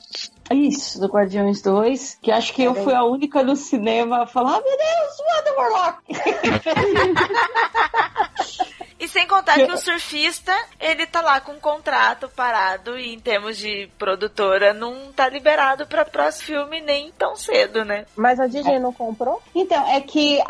Isso, 0.50 0.98
do 1.00 1.08
Guardiões 1.08 1.60
2, 1.60 2.18
que 2.22 2.30
acho 2.30 2.54
que 2.54 2.62
eu 2.62 2.74
fui 2.74 2.94
a 2.94 3.04
única 3.04 3.42
no 3.42 3.56
cinema 3.56 4.22
a 4.22 4.26
falar: 4.26 4.56
ah, 4.56 4.62
meu 4.62 4.76
Deus, 4.76 5.18
o 5.18 5.24
Adam 5.38 5.56
Warlock! 5.56 5.98
E 9.00 9.06
sem 9.06 9.28
contar 9.28 9.54
que 9.54 9.70
o 9.70 9.76
surfista, 9.76 10.52
ele 10.80 11.06
tá 11.06 11.20
lá 11.20 11.40
com 11.40 11.52
um 11.52 11.60
contrato 11.60 12.28
parado 12.28 12.98
e 12.98 13.14
em 13.14 13.20
termos 13.20 13.56
de 13.56 13.88
produtora 13.96 14.72
não 14.72 15.12
tá 15.12 15.28
liberado 15.28 15.86
pra 15.86 16.04
próximo 16.04 16.46
filme 16.46 16.80
nem 16.80 17.12
tão 17.12 17.36
cedo, 17.36 17.84
né? 17.84 18.06
Mas 18.16 18.40
a 18.40 18.48
Disney 18.48 18.80
não 18.80 18.92
comprou? 18.92 19.40
Então, 19.54 19.88
é 19.88 20.00
que, 20.00 20.42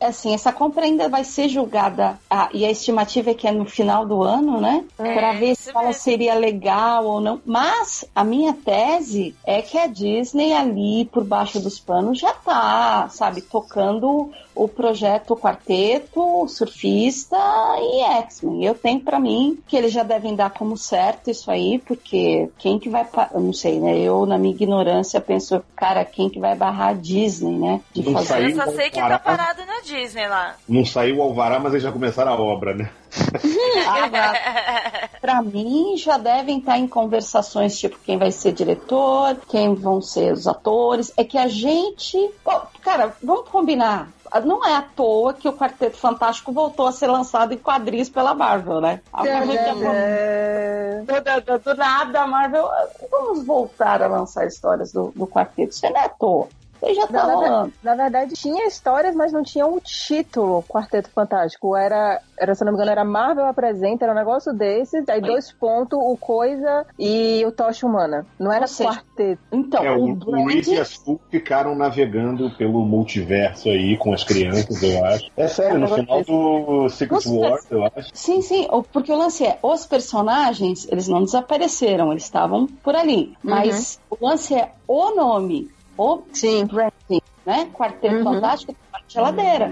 assim, 0.00 0.34
essa 0.34 0.52
compra 0.52 0.84
ainda 0.84 1.08
vai 1.08 1.24
ser 1.24 1.48
julgada, 1.48 2.18
ah, 2.30 2.48
e 2.52 2.64
a 2.64 2.70
estimativa 2.70 3.30
é 3.30 3.34
que 3.34 3.46
é 3.46 3.52
no 3.52 3.64
final 3.64 4.06
do 4.06 4.22
ano, 4.22 4.60
né? 4.60 4.84
É, 4.98 5.14
Pra 5.14 5.32
ver 5.32 5.54
se 5.56 5.70
ela 5.70 5.86
mesmo. 5.86 6.00
seria 6.02 6.34
legal 6.34 7.04
ou 7.04 7.20
não. 7.20 7.40
Mas 7.44 8.04
a 8.14 8.22
minha 8.24 8.52
tese 8.52 9.34
é 9.44 9.60
que 9.62 9.76
a 9.78 9.86
Disney 9.86 10.52
ali, 10.52 11.04
por 11.06 11.24
baixo 11.24 11.58
dos 11.60 11.78
panos, 11.78 12.18
já 12.18 12.32
tá, 12.32 13.08
sabe, 13.10 13.40
tocando 13.42 14.30
o 14.54 14.66
projeto 14.66 15.36
Quarteto, 15.36 16.48
Surfista 16.48 17.36
e 17.78 18.00
X-Men. 18.22 18.64
Eu 18.64 18.74
tenho 18.74 19.00
pra 19.00 19.20
mim 19.20 19.56
que 19.68 19.76
eles 19.76 19.92
já 19.92 20.02
devem 20.02 20.34
dar 20.34 20.50
como 20.50 20.76
certo 20.76 21.30
isso 21.30 21.48
aí, 21.50 21.78
porque 21.78 22.48
quem 22.58 22.78
que 22.78 22.88
vai... 22.88 23.06
Eu 23.32 23.40
não 23.40 23.52
sei, 23.52 23.78
né? 23.78 23.96
Eu, 23.98 24.26
na 24.26 24.36
minha 24.36 24.52
ignorância, 24.54 25.20
penso, 25.20 25.62
cara, 25.76 26.04
quem 26.04 26.28
que 26.28 26.40
vai 26.40 26.56
barrar 26.56 26.88
a 26.88 26.92
Disney, 26.92 27.56
né? 27.56 27.80
De 27.92 28.02
Não 28.02 28.12
fazer... 28.14 28.50
Eu 28.50 28.56
só 28.56 28.70
sei 28.72 28.90
que 28.90 28.98
tá 28.98 29.18
parado 29.18 29.64
na 29.64 29.80
Disney 29.88 30.26
lá. 30.28 30.54
Não 30.68 30.84
saiu 30.84 31.16
o 31.18 31.22
alvará, 31.22 31.58
mas 31.58 31.72
eles 31.72 31.82
já 31.82 31.90
começaram 31.92 32.32
a 32.32 32.36
obra, 32.40 32.74
né? 32.74 32.90
Ah, 33.90 35.08
Pra 35.20 35.42
mim, 35.42 35.96
já 35.96 36.16
devem 36.18 36.58
estar 36.58 36.78
em 36.78 36.86
conversações, 36.86 37.78
tipo, 37.78 37.98
quem 38.04 38.16
vai 38.18 38.30
ser 38.30 38.52
diretor, 38.52 39.36
quem 39.48 39.74
vão 39.74 40.00
ser 40.00 40.32
os 40.32 40.46
atores. 40.46 41.12
É 41.16 41.24
que 41.24 41.36
a 41.38 41.48
gente. 41.48 42.16
Bom, 42.44 42.62
cara, 42.82 43.14
vamos 43.22 43.48
combinar. 43.48 44.08
Não 44.44 44.64
é 44.64 44.74
à 44.76 44.82
toa 44.82 45.32
que 45.32 45.48
o 45.48 45.52
Quarteto 45.54 45.96
Fantástico 45.96 46.52
voltou 46.52 46.86
a 46.86 46.92
ser 46.92 47.06
lançado 47.06 47.54
em 47.54 47.56
quadris 47.56 48.10
pela 48.10 48.34
Marvel, 48.34 48.80
né? 48.80 49.00
A 49.12 49.24
Marvel 49.24 49.92
É. 49.94 51.02
do, 51.06 51.40
do- 51.40 51.58
do 51.58 51.74
nada, 51.74 52.20
a 52.22 52.26
Marvel. 52.26 52.68
Vamos 53.10 53.44
voltar 53.46 54.02
a 54.02 54.06
lançar 54.06 54.46
histórias 54.46 54.92
do, 54.92 55.12
do 55.16 55.26
quarteto. 55.26 55.70
Isso 55.72 55.88
não 55.88 55.96
é 55.98 56.04
à 56.04 56.08
toa. 56.10 56.46
Isso 56.82 56.94
já 56.94 57.06
tá 57.06 57.12
Na, 57.12 57.26
na 57.26 57.34
rolando. 57.34 57.72
na 57.82 57.94
verdade, 57.94 58.34
tinha 58.34 58.66
histórias, 58.66 59.14
mas 59.14 59.32
não 59.32 59.42
tinha 59.42 59.66
um 59.66 59.78
título 59.80 60.62
Quarteto 60.68 61.10
Fantástico. 61.10 61.76
Era, 61.76 62.20
era, 62.38 62.54
se 62.54 62.64
não 62.64 62.72
me 62.72 62.76
engano, 62.76 62.90
era 62.90 63.04
Marvel 63.04 63.46
apresenta, 63.46 64.04
era 64.04 64.12
um 64.12 64.16
negócio 64.16 64.52
desses, 64.52 65.08
aí 65.08 65.20
dois 65.20 65.50
pontos, 65.52 65.98
o 66.00 66.16
Coisa 66.16 66.86
e 66.98 67.44
o 67.46 67.52
Tocha 67.52 67.86
Humana. 67.86 68.26
Não 68.38 68.52
era 68.52 68.66
seja, 68.66 68.90
quarteto. 68.90 69.40
Então, 69.52 69.84
É, 69.84 69.90
o, 69.96 70.12
o, 70.14 70.18
o 70.26 70.46
Reed 70.46 70.66
e 70.68 70.78
a 70.78 70.84
Sul 70.84 71.20
ficaram 71.30 71.74
navegando 71.74 72.50
pelo 72.56 72.84
multiverso 72.84 73.68
aí 73.68 73.96
com 73.96 74.12
as 74.12 74.24
crianças, 74.24 74.82
eu 74.82 75.04
acho. 75.04 75.30
É 75.36 75.48
sério, 75.48 75.78
no 75.78 75.88
final 75.88 76.22
do 76.24 76.88
Secret 76.88 77.14
Nossa. 77.26 77.30
Wars, 77.30 77.66
eu 77.70 77.84
acho. 77.84 78.10
Sim, 78.12 78.40
sim, 78.42 78.66
porque 78.92 79.12
o 79.12 79.16
lance 79.16 79.44
é, 79.44 79.58
os 79.62 79.86
personagens, 79.86 80.86
eles 80.90 81.08
não 81.08 81.22
desapareceram, 81.22 82.10
eles 82.12 82.24
estavam 82.24 82.66
por 82.82 82.94
ali. 82.94 83.36
Mas 83.42 84.00
o 84.10 84.16
lance 84.24 84.54
é 84.54 84.70
o 84.86 85.14
nome, 85.14 85.68
o 85.98 86.22
Sim. 86.32 86.64
branding, 86.66 87.20
né? 87.44 87.68
Quarteto 87.74 88.16
Uhum. 88.16 88.24
Fantástico 88.24 88.72
tá 88.72 88.98
na 88.98 89.04
geladeira. 89.08 89.70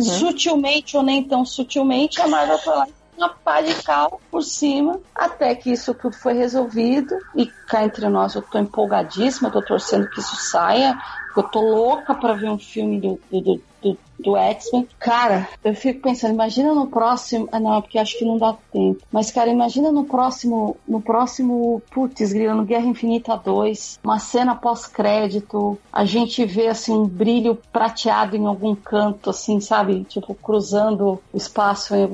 Sutilmente 0.00 0.96
ou 0.96 1.02
nem 1.02 1.22
tão 1.22 1.44
sutilmente, 1.44 2.20
a 2.20 2.26
Marvel 2.26 2.58
foi 2.58 2.74
lá 2.74 2.86
uma 3.16 3.28
pá 3.28 3.60
de 3.60 3.74
cal 3.82 4.18
por 4.30 4.42
cima, 4.42 4.98
até 5.14 5.54
que 5.54 5.70
isso 5.70 5.92
tudo 5.92 6.16
foi 6.16 6.32
resolvido. 6.32 7.14
E 7.36 7.46
cá 7.68 7.84
entre 7.84 8.08
nós, 8.08 8.34
eu 8.34 8.42
tô 8.42 8.58
empolgadíssima, 8.58 9.50
tô 9.50 9.60
torcendo 9.60 10.08
que 10.08 10.20
isso 10.20 10.36
saia, 10.36 10.98
porque 11.26 11.40
eu 11.40 11.50
tô 11.50 11.60
louca 11.60 12.14
pra 12.14 12.32
ver 12.32 12.48
um 12.48 12.58
filme 12.58 12.98
do, 12.98 13.20
do, 13.30 13.60
do, 13.82 13.98
do, 14.22 14.36
X-Men. 14.36 14.88
Cara, 14.98 15.48
eu 15.64 15.74
fico 15.74 16.00
pensando, 16.00 16.32
imagina 16.34 16.74
no 16.74 16.86
próximo. 16.86 17.48
Ah, 17.52 17.60
não, 17.60 17.80
porque 17.80 17.98
acho 17.98 18.18
que 18.18 18.24
não 18.24 18.38
dá 18.38 18.54
tempo. 18.72 19.00
Mas, 19.10 19.30
cara, 19.30 19.50
imagina 19.50 19.90
no 19.90 20.04
próximo. 20.04 20.76
No 20.86 21.00
próximo. 21.00 21.82
Putz, 21.90 22.32
grila, 22.32 22.54
no 22.54 22.64
Guerra 22.64 22.86
Infinita 22.86 23.36
2, 23.36 23.98
uma 24.02 24.18
cena 24.18 24.54
pós-crédito, 24.54 25.78
a 25.92 26.04
gente 26.04 26.44
vê 26.44 26.68
assim 26.68 26.92
um 26.92 27.06
brilho 27.06 27.58
prateado 27.72 28.36
em 28.36 28.46
algum 28.46 28.74
canto, 28.74 29.30
assim, 29.30 29.60
sabe? 29.60 30.04
Tipo, 30.04 30.34
cruzando 30.34 31.20
o 31.32 31.36
espaço. 31.36 31.94
e- 31.94 32.10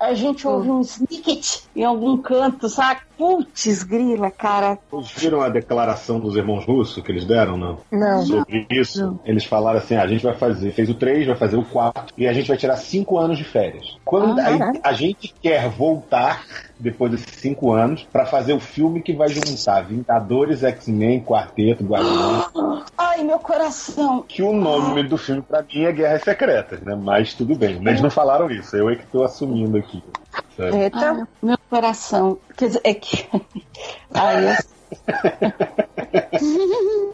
A 0.00 0.12
gente 0.12 0.46
ouve 0.46 0.68
um 0.70 0.80
snicket 0.80 1.60
em 1.76 1.84
algum 1.84 2.16
canto, 2.16 2.68
sabe? 2.68 3.00
Putz, 3.16 3.82
grila, 3.84 4.28
cara. 4.30 4.76
Vocês 4.90 5.12
viram 5.22 5.40
a 5.40 5.48
declaração 5.48 6.18
dos 6.18 6.34
irmãos 6.36 6.64
russos 6.64 7.02
que 7.02 7.10
eles 7.12 7.24
deram, 7.24 7.56
não? 7.56 7.78
Não. 7.90 8.22
Sobre 8.24 8.66
isso, 8.70 9.18
eles 9.24 9.44
falaram 9.44 9.78
assim: 9.78 9.94
ah, 9.94 10.02
a 10.02 10.06
gente 10.08 10.24
vai 10.24 10.34
fazer, 10.34 10.72
fez 10.78 10.88
o 10.88 10.94
3, 10.94 11.26
vai 11.26 11.34
fazer 11.34 11.56
o 11.56 11.64
4 11.64 12.14
e 12.16 12.24
a 12.28 12.32
gente 12.32 12.46
vai 12.46 12.56
tirar 12.56 12.76
5 12.76 13.18
anos 13.18 13.36
de 13.36 13.42
férias. 13.42 13.96
Quando 14.04 14.38
Ah, 14.38 14.44
caraca. 14.44 14.80
a 14.84 14.92
gente 14.92 15.34
quer 15.42 15.68
voltar 15.68 16.44
depois 16.78 17.10
desses 17.10 17.34
5 17.40 17.72
anos 17.72 18.06
pra 18.12 18.24
fazer 18.24 18.52
o 18.52 18.60
filme 18.60 19.02
que 19.02 19.12
vai 19.12 19.28
juntar 19.28 19.80
Vingadores, 19.80 20.62
X-Men, 20.62 21.20
Quarteto, 21.24 21.82
Guardiões. 21.82 22.44
Ai, 22.96 23.24
meu 23.24 23.40
coração. 23.40 24.24
Que 24.28 24.40
o 24.40 24.52
nome 24.52 25.02
do 25.02 25.18
filme 25.18 25.42
pra 25.42 25.62
mim 25.62 25.82
é 25.82 25.90
Guerras 25.90 26.22
Secretas, 26.22 26.80
né? 26.82 26.94
Mas 26.94 27.34
tudo 27.34 27.56
bem. 27.56 27.80
Eles 27.84 28.00
não 28.00 28.10
falaram 28.10 28.48
isso, 28.48 28.76
eu 28.76 28.88
é 28.88 28.94
que 28.94 29.04
tô 29.06 29.24
assumindo 29.24 29.76
aqui. 29.78 30.00
sabe? 30.56 30.76
Eita. 30.76 30.98
Ai, 30.98 31.14
meu, 31.16 31.26
meu 31.42 31.58
coração. 31.68 32.38
Quer 32.56 32.66
dizer, 32.68 32.80
é 32.84 32.94
que. 32.94 33.26
Ai, 34.14 34.44
eu... 34.48 34.56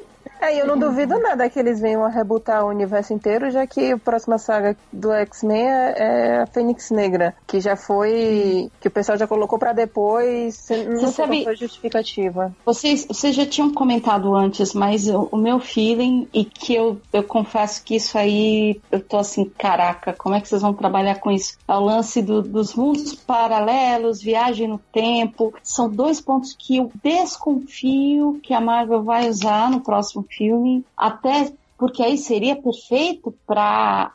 É, 0.44 0.56
e 0.56 0.58
eu 0.58 0.66
não 0.66 0.78
duvido 0.78 1.18
nada 1.18 1.48
que 1.48 1.58
eles 1.58 1.80
venham 1.80 2.04
a 2.04 2.08
rebutar 2.08 2.64
o 2.64 2.68
universo 2.68 3.12
inteiro, 3.12 3.50
já 3.50 3.66
que 3.66 3.92
a 3.92 3.98
próxima 3.98 4.36
saga 4.38 4.76
do 4.92 5.12
X-Men 5.12 5.66
é, 5.68 5.94
é 5.96 6.36
a 6.42 6.46
Fênix 6.46 6.90
Negra, 6.90 7.34
que 7.46 7.60
já 7.60 7.76
foi. 7.76 8.70
que 8.80 8.88
o 8.88 8.90
pessoal 8.90 9.16
já 9.18 9.26
colocou 9.26 9.58
pra 9.58 9.72
depois. 9.72 10.66
Não 10.88 10.98
sei 10.98 11.08
sabe- 11.12 11.44
foi 11.44 11.56
justificativa. 11.56 12.54
Vocês, 12.64 13.06
vocês 13.06 13.34
já 13.34 13.46
tinham 13.46 13.72
comentado 13.72 14.34
antes, 14.34 14.74
mas 14.74 15.08
o, 15.08 15.28
o 15.32 15.36
meu 15.36 15.58
feeling, 15.60 16.28
e 16.32 16.44
que 16.44 16.74
eu, 16.74 17.00
eu 17.12 17.22
confesso 17.22 17.82
que 17.82 17.96
isso 17.96 18.16
aí, 18.18 18.80
eu 18.90 19.00
tô 19.00 19.16
assim, 19.18 19.44
caraca, 19.58 20.12
como 20.12 20.34
é 20.34 20.40
que 20.40 20.48
vocês 20.48 20.62
vão 20.62 20.74
trabalhar 20.74 21.16
com 21.20 21.30
isso? 21.30 21.56
É 21.66 21.72
o 21.74 21.80
lance 21.80 22.20
do- 22.20 22.42
dos 22.42 22.74
mundos 22.74 23.14
paralelos, 23.14 24.20
viagem 24.20 24.68
no 24.68 24.78
tempo, 24.92 25.54
são 25.62 25.88
dois 25.88 26.20
pontos 26.20 26.54
que 26.58 26.76
eu 26.78 26.90
desconfio 27.02 28.40
que 28.42 28.52
a 28.54 28.60
Marvel 28.60 29.02
vai 29.02 29.28
usar 29.28 29.70
no 29.70 29.80
próximo 29.80 30.22
filme, 30.36 30.84
até 30.96 31.52
porque 31.78 32.02
aí 32.02 32.16
seria 32.16 32.56
perfeito 32.56 33.34
para 33.46 34.12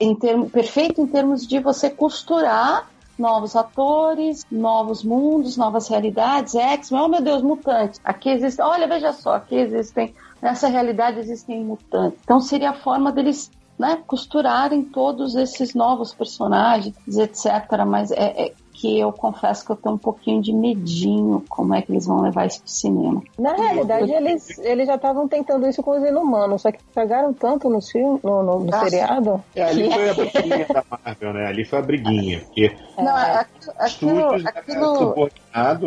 em 0.00 0.14
termo, 0.14 0.48
perfeito 0.48 1.00
em 1.00 1.06
termos 1.06 1.46
de 1.46 1.58
você 1.58 1.90
costurar 1.90 2.88
novos 3.18 3.56
atores, 3.56 4.46
novos 4.50 5.02
mundos, 5.02 5.56
novas 5.56 5.88
realidades, 5.88 6.54
X-Men, 6.54 7.02
oh 7.02 7.08
meu 7.08 7.20
Deus, 7.20 7.42
mutantes. 7.42 8.00
Aqui 8.04 8.30
existem, 8.30 8.64
olha, 8.64 8.86
veja 8.86 9.12
só, 9.12 9.34
aqui 9.34 9.56
existem, 9.56 10.14
nessa 10.40 10.68
realidade 10.68 11.18
existem 11.18 11.64
mutantes. 11.64 12.20
Então 12.22 12.40
seria 12.40 12.70
a 12.70 12.74
forma 12.74 13.10
deles 13.10 13.50
né, 13.78 14.02
costurarem 14.06 14.82
todos 14.82 15.34
esses 15.34 15.74
novos 15.74 16.14
personagens, 16.14 16.94
etc. 17.08 17.84
Mas 17.86 18.10
é, 18.12 18.46
é 18.46 18.54
que 18.78 19.00
eu 19.00 19.12
confesso 19.12 19.66
que 19.66 19.72
eu 19.72 19.76
tenho 19.76 19.96
um 19.96 19.98
pouquinho 19.98 20.40
de 20.40 20.52
medinho 20.52 21.44
como 21.48 21.74
é 21.74 21.82
que 21.82 21.90
eles 21.90 22.06
vão 22.06 22.20
levar 22.20 22.46
isso 22.46 22.60
pro 22.60 22.70
cinema. 22.70 23.22
Na 23.36 23.54
realidade, 23.54 24.12
eles, 24.12 24.56
eles 24.60 24.86
já 24.86 24.94
estavam 24.94 25.26
tentando 25.26 25.68
isso 25.68 25.82
com 25.82 25.98
os 25.98 26.08
inumanos, 26.08 26.62
só 26.62 26.70
que 26.70 26.78
pegaram 26.94 27.32
tanto 27.32 27.68
no, 27.68 27.82
filme, 27.82 28.20
no, 28.22 28.42
no, 28.42 28.60
no 28.60 28.78
seriado. 28.78 29.42
É, 29.56 29.64
ali 29.64 29.90
foi 29.90 30.10
a 30.10 30.14
briguinha 30.14 30.66
da 30.68 30.84
Marvel, 30.88 31.32
né? 31.32 31.46
Ali 31.46 31.64
foi 31.64 31.78
a 31.80 31.82
briguinha. 31.82 32.38
Porque 32.38 32.76
Não, 32.96 33.18
é 33.18 33.40
aquilo, 33.40 33.72
aquilo, 33.78 34.18
estúdios 34.20 34.44
né, 34.44 34.52
aquilo 34.54 35.30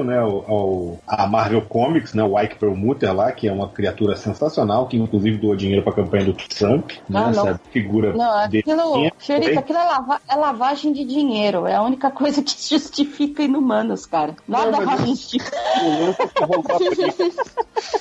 né, 0.03 0.19
ao, 0.19 0.99
a 1.07 1.27
Marvel 1.27 1.61
Comics, 1.61 2.13
né, 2.13 2.23
o 2.23 2.39
Ike 2.39 2.57
Perlmutter 2.57 3.13
lá, 3.13 3.31
que 3.31 3.47
é 3.47 3.51
uma 3.51 3.69
criatura 3.69 4.15
sensacional, 4.15 4.87
que 4.87 4.97
inclusive 4.97 5.37
doou 5.37 5.55
dinheiro 5.55 5.83
para 5.83 5.93
a 5.93 5.95
campanha 5.95 6.25
do 6.25 6.33
Trump, 6.33 6.91
né, 7.09 7.23
Ah, 7.25 7.29
essa 7.31 7.59
figura 7.71 8.13
Não, 8.13 8.37
aquilo, 8.39 9.11
Fiorita, 9.17 9.59
aquilo 9.59 9.79
é, 9.79 9.83
lava- 9.85 10.21
é 10.29 10.35
lavagem 10.35 10.91
de 10.93 11.05
dinheiro. 11.05 11.65
É 11.67 11.75
a 11.75 11.81
única 11.83 12.09
coisa 12.11 12.41
que 12.41 12.51
justifica 12.69 13.43
inumanos, 13.43 14.05
cara. 14.05 14.35
Nada 14.47 14.71
Não, 14.71 14.85
mas 14.85 15.01
justifica. 15.01 15.55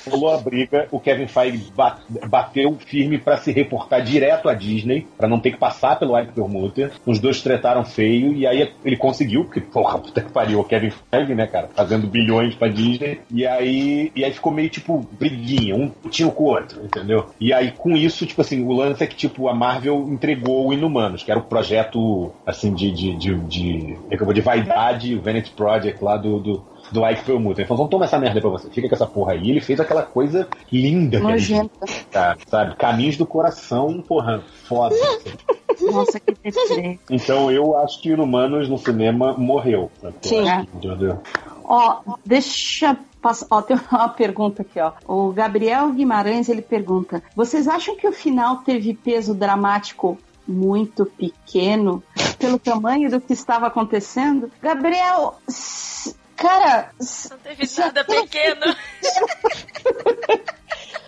É 0.05 0.09
rolou 0.09 0.33
a 0.33 0.37
briga, 0.37 0.87
o 0.91 0.99
Kevin 0.99 1.27
Feige 1.27 1.71
ba- 1.75 1.99
bateu 2.27 2.75
firme 2.85 3.17
pra 3.17 3.37
se 3.37 3.51
reportar 3.51 4.01
direto 4.03 4.49
à 4.49 4.53
Disney, 4.53 5.07
pra 5.17 5.27
não 5.27 5.39
ter 5.39 5.51
que 5.51 5.57
passar 5.57 5.97
pelo 5.97 6.17
Ike 6.19 6.33
Perlmutter. 6.33 6.91
Os 7.05 7.19
dois 7.19 7.41
tretaram 7.41 7.83
feio 7.83 8.33
e 8.33 8.45
aí 8.47 8.71
ele 8.83 8.97
conseguiu, 8.97 9.45
porque, 9.45 9.61
porra, 9.61 9.97
puta 9.99 10.21
que 10.21 10.31
pariu, 10.31 10.59
o 10.59 10.63
Kevin 10.63 10.91
Feige, 11.09 11.35
né, 11.35 11.47
cara, 11.47 11.60
fazendo 11.75 12.07
bilhões 12.07 12.55
pra 12.55 12.67
Disney. 12.67 13.19
E 13.31 13.45
aí, 13.45 14.11
e 14.15 14.23
aí 14.23 14.33
ficou 14.33 14.51
meio 14.51 14.69
tipo 14.69 15.07
briguinha, 15.19 15.75
um 15.75 15.91
tinha 16.09 16.29
com 16.29 16.43
o 16.43 16.47
outro, 16.47 16.83
entendeu? 16.83 17.27
E 17.39 17.53
aí 17.53 17.71
com 17.71 17.95
isso, 17.95 18.25
tipo 18.25 18.41
assim, 18.41 18.63
o 18.63 18.71
lance 18.73 19.03
é 19.03 19.07
que 19.07 19.15
tipo 19.15 19.47
a 19.47 19.53
Marvel 19.55 20.07
entregou 20.09 20.67
o 20.67 20.73
Inumanos, 20.73 21.23
que 21.23 21.31
era 21.31 21.39
o 21.39 21.43
projeto 21.43 22.31
assim 22.45 22.73
de 22.73 22.91
de 22.91 23.15
de, 23.15 23.35
de, 23.35 23.97
é 24.09 24.15
eu 24.15 24.25
vou- 24.25 24.33
de 24.33 24.41
vaidade, 24.41 25.15
o 25.15 25.21
Vanity 25.21 25.51
Project 25.51 26.03
lá 26.03 26.17
do, 26.17 26.39
do 26.39 26.63
do 26.91 27.07
Ike 27.07 27.23
Perlmutter. 27.23 27.61
Ele 27.61 27.67
falou, 27.67 27.87
toma 27.87 28.05
essa 28.05 28.19
merda 28.19 28.41
pra 28.41 28.49
você, 28.49 28.69
fica 28.69 28.87
com 28.87 28.95
essa 28.95 29.07
porra 29.07 29.33
aí. 29.33 29.49
Ele 29.49 29.61
fez 29.61 29.79
aquela 29.79 30.03
coisa 30.03 30.47
linda, 30.71 31.17
que 31.17 31.23
Nojenta. 31.23 31.85
tá, 32.11 32.37
sabe? 32.47 32.75
Caminhos 32.75 33.17
do 33.17 33.25
coração, 33.25 34.01
porra, 34.01 34.43
foda. 34.65 34.95
Nossa, 35.81 36.19
que 36.19 36.33
deprê. 36.33 36.99
Então 37.09 37.51
eu 37.51 37.77
acho 37.77 38.01
que 38.01 38.09
Inumanos 38.09 38.69
no 38.69 38.77
cinema 38.77 39.33
morreu. 39.33 39.89
Sim. 40.21 40.43
Ó, 41.63 42.01
deixa 42.25 42.97
passar. 43.21 43.47
Ó, 43.49 43.61
tem 43.61 43.79
uma 43.91 44.09
pergunta 44.09 44.61
aqui, 44.61 44.79
ó. 44.79 44.91
O 45.07 45.31
Gabriel 45.31 45.91
Guimarães 45.91 46.49
ele 46.49 46.61
pergunta: 46.61 47.23
vocês 47.35 47.67
acham 47.67 47.95
que 47.95 48.07
o 48.07 48.11
final 48.11 48.57
teve 48.57 48.93
peso 48.93 49.33
dramático 49.33 50.17
muito 50.47 51.05
pequeno 51.05 52.03
pelo 52.37 52.59
tamanho 52.59 53.09
do 53.09 53.21
que 53.21 53.33
estava 53.33 53.67
acontecendo? 53.67 54.51
Gabriel, 54.61 55.35
cara, 56.35 56.91
Não 57.29 57.37
teve 57.39 57.67
nada 57.77 58.03
pequeno. 58.03 58.61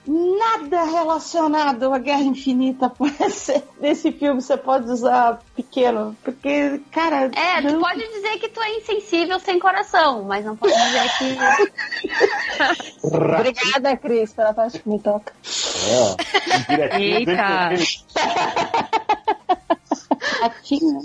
nada 0.06 0.84
relacionado 0.84 1.94
à 1.94 1.98
Guerra 1.98 2.22
Infinita 2.24 2.90
pode 2.90 3.32
ser. 3.32 3.64
Nesse 3.80 4.12
filme 4.12 4.41
você 4.41 4.58
pode 4.58 4.90
usar 4.91 5.40
pequeno, 5.56 6.16
porque, 6.24 6.82
cara. 6.91 7.32
É, 7.36 7.62
tu 7.62 7.74
não- 7.74 7.80
pode 7.82 8.06
dizer 8.10 8.38
que 8.40 8.50
tu 8.50 8.62
é 8.62 8.78
insensível 8.78 9.40
sem 9.40 9.58
coração, 9.60 10.24
mas 10.24 10.44
não 10.45 10.56
pode 10.58 10.74
dizer 10.74 11.10
que. 11.18 11.38
Obrigada, 13.08 13.95
Cris, 13.98 14.34
pela 14.34 14.54
parte 14.54 14.80
que 14.80 14.90
me 14.90 15.00
toca. 15.00 15.34
É, 15.88 15.98
ó. 16.00 16.16
Eita. 17.00 17.70
Ratinho. 20.41 21.02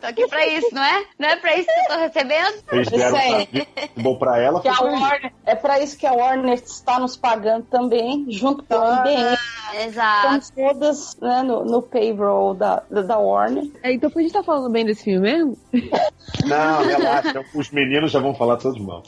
Tô 0.00 0.06
aqui 0.06 0.26
pra 0.28 0.46
isso, 0.46 0.74
não 0.74 0.82
é? 0.84 1.04
Não 1.18 1.28
é 1.28 1.36
pra 1.36 1.56
isso 1.56 1.66
que 1.66 1.80
eu 1.92 1.96
tô 1.96 2.02
recebendo? 2.02 2.54
Eles 2.72 2.88
deram 2.88 3.16
Isso 3.16 3.16
aí. 3.16 3.46
pra- 3.46 3.88
bom 4.02 4.16
pra 4.16 4.38
ela, 4.40 4.60
Que 4.60 4.68
a. 4.68 4.80
Warner, 4.80 5.32
é 5.46 5.54
pra 5.54 5.80
isso 5.80 5.96
que 5.98 6.06
a 6.06 6.12
Warner 6.12 6.54
está 6.54 6.98
nos 6.98 7.16
pagando 7.16 7.64
também, 7.66 8.26
junto 8.30 8.64
com 8.64 8.74
a 8.74 9.04
IBM. 9.06 9.38
Exato. 9.84 10.18
Estamos 10.38 10.50
todas 10.50 11.16
né, 11.20 11.42
no, 11.42 11.64
no 11.64 11.82
payroll 11.82 12.54
da, 12.54 12.82
da, 12.90 13.02
da 13.02 13.18
Warner. 13.18 13.64
É, 13.82 13.92
então 13.92 14.10
a 14.14 14.20
gente 14.20 14.32
tá 14.32 14.42
falando 14.42 14.70
bem 14.70 14.84
desse 14.84 15.04
filme 15.04 15.20
mesmo? 15.20 15.56
Não, 16.46 16.84
relaxa, 16.84 17.44
os 17.54 17.70
meninos 17.70 18.10
já 18.10 18.20
vão 18.20 18.34
falar 18.34 18.56
todos 18.56 18.80
mal. 18.80 19.02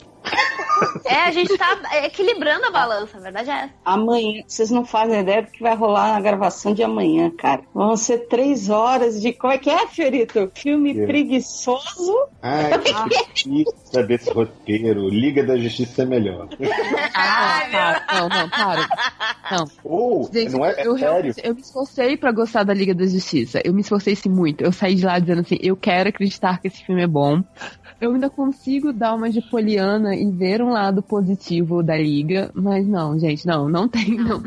É, 1.05 1.15
a 1.25 1.31
gente 1.31 1.55
tá 1.57 1.77
equilibrando 2.03 2.65
a 2.65 2.71
balança, 2.71 3.17
a 3.17 3.21
verdade 3.21 3.49
é 3.49 3.53
essa. 3.53 3.73
Amanhã, 3.85 4.41
vocês 4.47 4.71
não 4.71 4.83
fazem 4.85 5.19
ideia 5.19 5.43
do 5.43 5.51
que 5.51 5.61
vai 5.61 5.75
rolar 5.75 6.13
na 6.13 6.21
gravação 6.21 6.73
de 6.73 6.81
amanhã, 6.83 7.29
cara. 7.37 7.61
Vão 7.73 7.95
ser 7.95 8.27
três 8.27 8.69
horas 8.69 9.21
de. 9.21 9.31
Como 9.33 9.53
é 9.53 9.57
que 9.59 9.69
é, 9.69 9.85
Fiorito? 9.87 10.51
Filme 10.55 10.99
É. 10.99 11.05
preguiçoso. 11.05 12.27
Ai, 12.41 12.71
que 13.35 13.49
difícil 13.49 14.07
desse 14.07 14.31
roteiro. 14.31 15.07
Liga 15.09 15.43
da 15.43 15.57
Justiça 15.57 16.01
é 16.01 16.05
melhor. 16.05 16.47
Ah, 17.13 17.61
para. 17.71 18.05
Não, 18.19 18.29
não, 18.29 18.49
para. 18.49 18.87
Não. 19.51 19.65
Ou, 19.83 20.29
Gente, 20.33 20.53
não 20.53 20.65
é, 20.65 20.71
é 20.81 20.87
eu, 20.87 20.97
sério. 20.97 21.33
eu 21.43 21.55
me 21.55 21.61
esforcei 21.61 22.17
pra 22.17 22.31
gostar 22.31 22.63
da 22.63 22.73
Liga 22.73 22.95
da 22.95 23.05
Justiça. 23.05 23.61
Eu 23.63 23.73
me 23.73 23.81
esforcei 23.81 24.15
sim 24.15 24.29
muito. 24.29 24.63
Eu 24.63 24.71
saí 24.71 24.95
de 24.95 25.05
lá 25.05 25.19
dizendo 25.19 25.41
assim, 25.41 25.57
eu 25.61 25.75
quero 25.75 26.09
acreditar 26.09 26.59
que 26.59 26.67
esse 26.67 26.83
filme 26.83 27.03
é 27.03 27.07
bom. 27.07 27.43
Eu 28.01 28.13
ainda 28.13 28.31
consigo 28.31 28.91
dar 28.91 29.13
uma 29.13 29.29
de 29.29 29.41
poliana 29.41 30.15
e 30.15 30.29
ver 30.29 30.59
um 30.61 30.71
lado 30.71 31.03
positivo 31.03 31.83
da 31.83 31.95
Liga, 31.95 32.49
mas 32.55 32.87
não, 32.87 33.17
gente, 33.19 33.45
não, 33.45 33.69
não 33.69 33.87
tem, 33.87 34.17
não. 34.17 34.41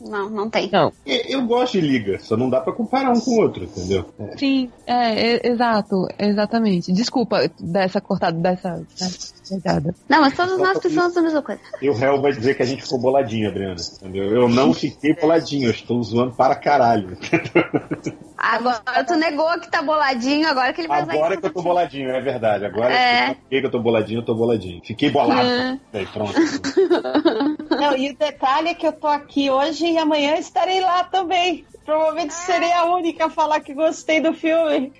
Não, 0.00 0.28
não 0.30 0.50
tem. 0.50 0.70
Não. 0.70 0.92
Eu 1.04 1.46
gosto 1.46 1.72
de 1.72 1.80
Liga, 1.80 2.18
só 2.20 2.36
não 2.36 2.50
dá 2.50 2.60
pra 2.60 2.72
comparar 2.72 3.10
um 3.10 3.20
com 3.20 3.30
o 3.30 3.40
outro, 3.40 3.64
entendeu? 3.64 4.04
É. 4.18 4.36
Sim, 4.36 4.70
é, 4.86 5.36
é, 5.36 5.46
exato, 5.48 6.06
exatamente. 6.18 6.92
Desculpa 6.92 7.50
dessa 7.58 8.00
cortada, 8.00 8.38
dessa, 8.38 8.84
dessa 8.98 9.35
pegada. 9.48 9.94
Não, 10.08 10.20
mas 10.20 10.34
todos 10.34 10.58
nós 10.58 10.78
precisamos 10.78 11.14
da 11.14 11.22
mesma 11.22 11.42
coisa. 11.42 11.60
E 11.80 11.88
o 11.88 11.94
réu 11.94 12.20
vai 12.20 12.32
dizer 12.32 12.54
que 12.54 12.62
a 12.62 12.66
gente 12.66 12.82
ficou 12.82 12.98
boladinho, 12.98 13.48
Adriana. 13.48 13.76
Entendeu? 14.00 14.24
Eu 14.24 14.48
não 14.48 14.72
fiquei 14.72 15.14
boladinho, 15.14 15.68
eu 15.68 15.70
estou 15.72 16.02
zoando 16.02 16.34
para 16.34 16.54
caralho. 16.54 17.16
Agora 18.36 19.04
tu 19.04 19.14
negou 19.16 19.58
que 19.58 19.70
tá 19.70 19.82
boladinho, 19.82 20.46
agora 20.46 20.72
que 20.72 20.82
ele 20.82 20.88
vai 20.88 21.00
Agora 21.00 21.36
que 21.38 21.46
eu 21.46 21.52
tô 21.52 21.62
boladinho, 21.62 22.10
é 22.10 22.20
verdade. 22.20 22.66
Agora 22.66 22.92
É. 22.92 23.34
que 23.34 23.56
eu 23.56 23.70
tô 23.70 23.80
boladinho, 23.80 24.18
eu 24.20 24.24
tô 24.24 24.34
boladinho. 24.34 24.82
Fiquei 24.84 25.10
bolado. 25.10 25.40
É. 25.40 25.78
Aí, 25.94 26.06
pronto. 26.06 26.34
Não, 27.70 27.96
e 27.96 28.10
o 28.10 28.16
detalhe 28.16 28.68
é 28.68 28.74
que 28.74 28.86
eu 28.86 28.92
tô 28.92 29.06
aqui 29.06 29.50
hoje 29.50 29.86
e 29.86 29.98
amanhã 29.98 30.36
estarei 30.36 30.80
lá 30.80 31.04
também. 31.04 31.64
Provavelmente 31.86 32.34
serei 32.34 32.72
a 32.72 32.84
única 32.84 33.26
a 33.26 33.30
falar 33.30 33.60
que 33.60 33.72
gostei 33.72 34.20
do 34.20 34.34
filme. 34.34 34.92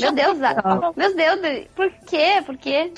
Meu 0.00 0.12
Deus, 0.12 0.38
ah, 0.42 0.92
meu 0.96 1.14
Deus, 1.14 1.66
por 1.76 1.90
quê? 2.06 2.42
Por 2.46 2.56
quê? 2.56 2.90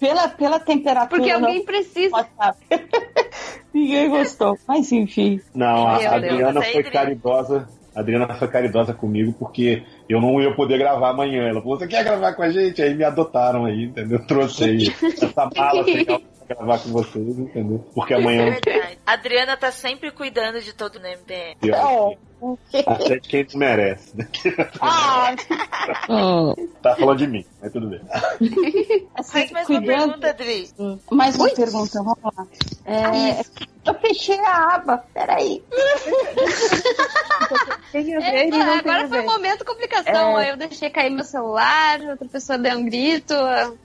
Pela, 0.00 0.28
pela 0.28 0.58
temperatura. 0.58 1.06
Porque 1.06 1.30
alguém 1.30 1.64
precisa. 1.64 2.16
WhatsApp. 2.16 2.58
Ninguém 3.72 4.10
gostou. 4.10 4.58
Mas 4.66 4.90
enfim. 4.90 5.40
Não, 5.54 5.86
a 5.86 5.98
Meu 5.98 6.12
Adriana 6.12 6.62
foi 6.62 6.82
caridosa. 6.82 7.68
A 7.94 8.00
Adriana 8.00 8.34
foi 8.34 8.48
caridosa 8.48 8.92
comigo 8.92 9.32
porque 9.38 9.84
eu 10.08 10.20
não 10.20 10.40
ia 10.40 10.54
poder 10.54 10.78
gravar 10.78 11.10
amanhã. 11.10 11.48
Ela 11.48 11.62
falou: 11.62 11.78
Você 11.78 11.86
quer 11.86 12.02
gravar 12.02 12.32
com 12.34 12.42
a 12.42 12.50
gente? 12.50 12.82
Aí 12.82 12.92
me 12.94 13.04
adotaram 13.04 13.64
aí, 13.66 13.84
entendeu? 13.84 14.24
Trouxe 14.26 14.64
aí 14.64 14.88
essa 15.02 15.48
mala 15.56 15.82
legal 15.82 16.20
pra 16.20 16.39
gravar 16.54 16.78
com 16.80 16.90
vocês, 16.90 17.38
entendeu? 17.38 17.84
Porque 17.94 18.14
É 18.14 18.16
amanhã 18.16 18.50
verdade. 18.50 18.98
A 19.06 19.12
Adriana 19.12 19.56
tá 19.56 19.70
sempre 19.70 20.10
cuidando 20.10 20.60
de 20.60 20.72
todo 20.72 20.96
o 20.96 21.06
MBM. 21.06 21.56
eu 21.62 22.18
Oh, 22.42 22.56
Até 22.86 23.20
quem 23.20 23.46
merece. 23.54 24.16
Né? 24.16 24.26
Ah, 24.80 25.34
Tá 26.82 26.96
falando 26.96 27.18
de 27.18 27.26
mim, 27.26 27.44
mas 27.60 27.70
tudo 27.72 27.88
bem. 27.88 28.00
assim, 29.14 29.32
Faz 29.32 29.50
mais 29.50 29.68
uma 29.68 29.78
cuidando. 29.78 29.86
pergunta, 30.20 30.30
Adri. 30.30 30.70
Mais 31.10 31.36
uma 31.36 31.50
pergunta, 31.50 32.02
vamos 32.02 32.18
lá. 32.22 32.46
É, 32.86 33.42
eu 33.84 33.94
fechei 33.94 34.38
a 34.40 34.74
aba, 34.74 35.04
peraí. 35.12 35.62
Tem 37.92 38.14
a 38.14 38.20
É, 38.20 38.30
ver 38.30 38.50
não 38.50 38.58
tem 38.58 38.78
agora 38.78 39.08
foi 39.08 39.20
um 39.20 39.26
momento 39.26 39.64
complicação. 39.64 40.38
É. 40.38 40.52
Eu 40.52 40.56
deixei 40.56 40.88
cair 40.90 41.10
meu 41.10 41.24
celular, 41.24 42.00
outra 42.02 42.28
pessoa 42.28 42.56
deu 42.56 42.78
um 42.78 42.84
grito. 42.84 43.34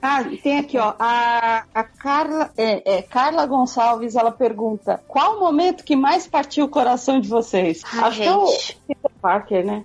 Ah, 0.00 0.22
tem 0.42 0.58
aqui, 0.58 0.78
ó. 0.78 0.94
A, 0.98 1.64
a 1.74 1.82
Carla, 1.82 2.52
é, 2.56 2.98
é, 2.98 3.02
Carla 3.02 3.44
Gonçalves, 3.46 4.14
ela 4.14 4.30
pergunta: 4.30 5.02
qual 5.08 5.36
o 5.36 5.40
momento 5.40 5.82
que 5.82 5.96
mais 5.96 6.26
partiu 6.26 6.66
o 6.66 6.68
coração 6.68 7.18
de 7.18 7.28
vocês? 7.28 7.82
Ai, 7.92 8.04
Acho 8.04 8.20
que 8.20 8.28
é 8.28 8.32
gente. 8.32 8.80
Peter 8.86 9.10
Parker, 9.20 9.64
né? 9.64 9.84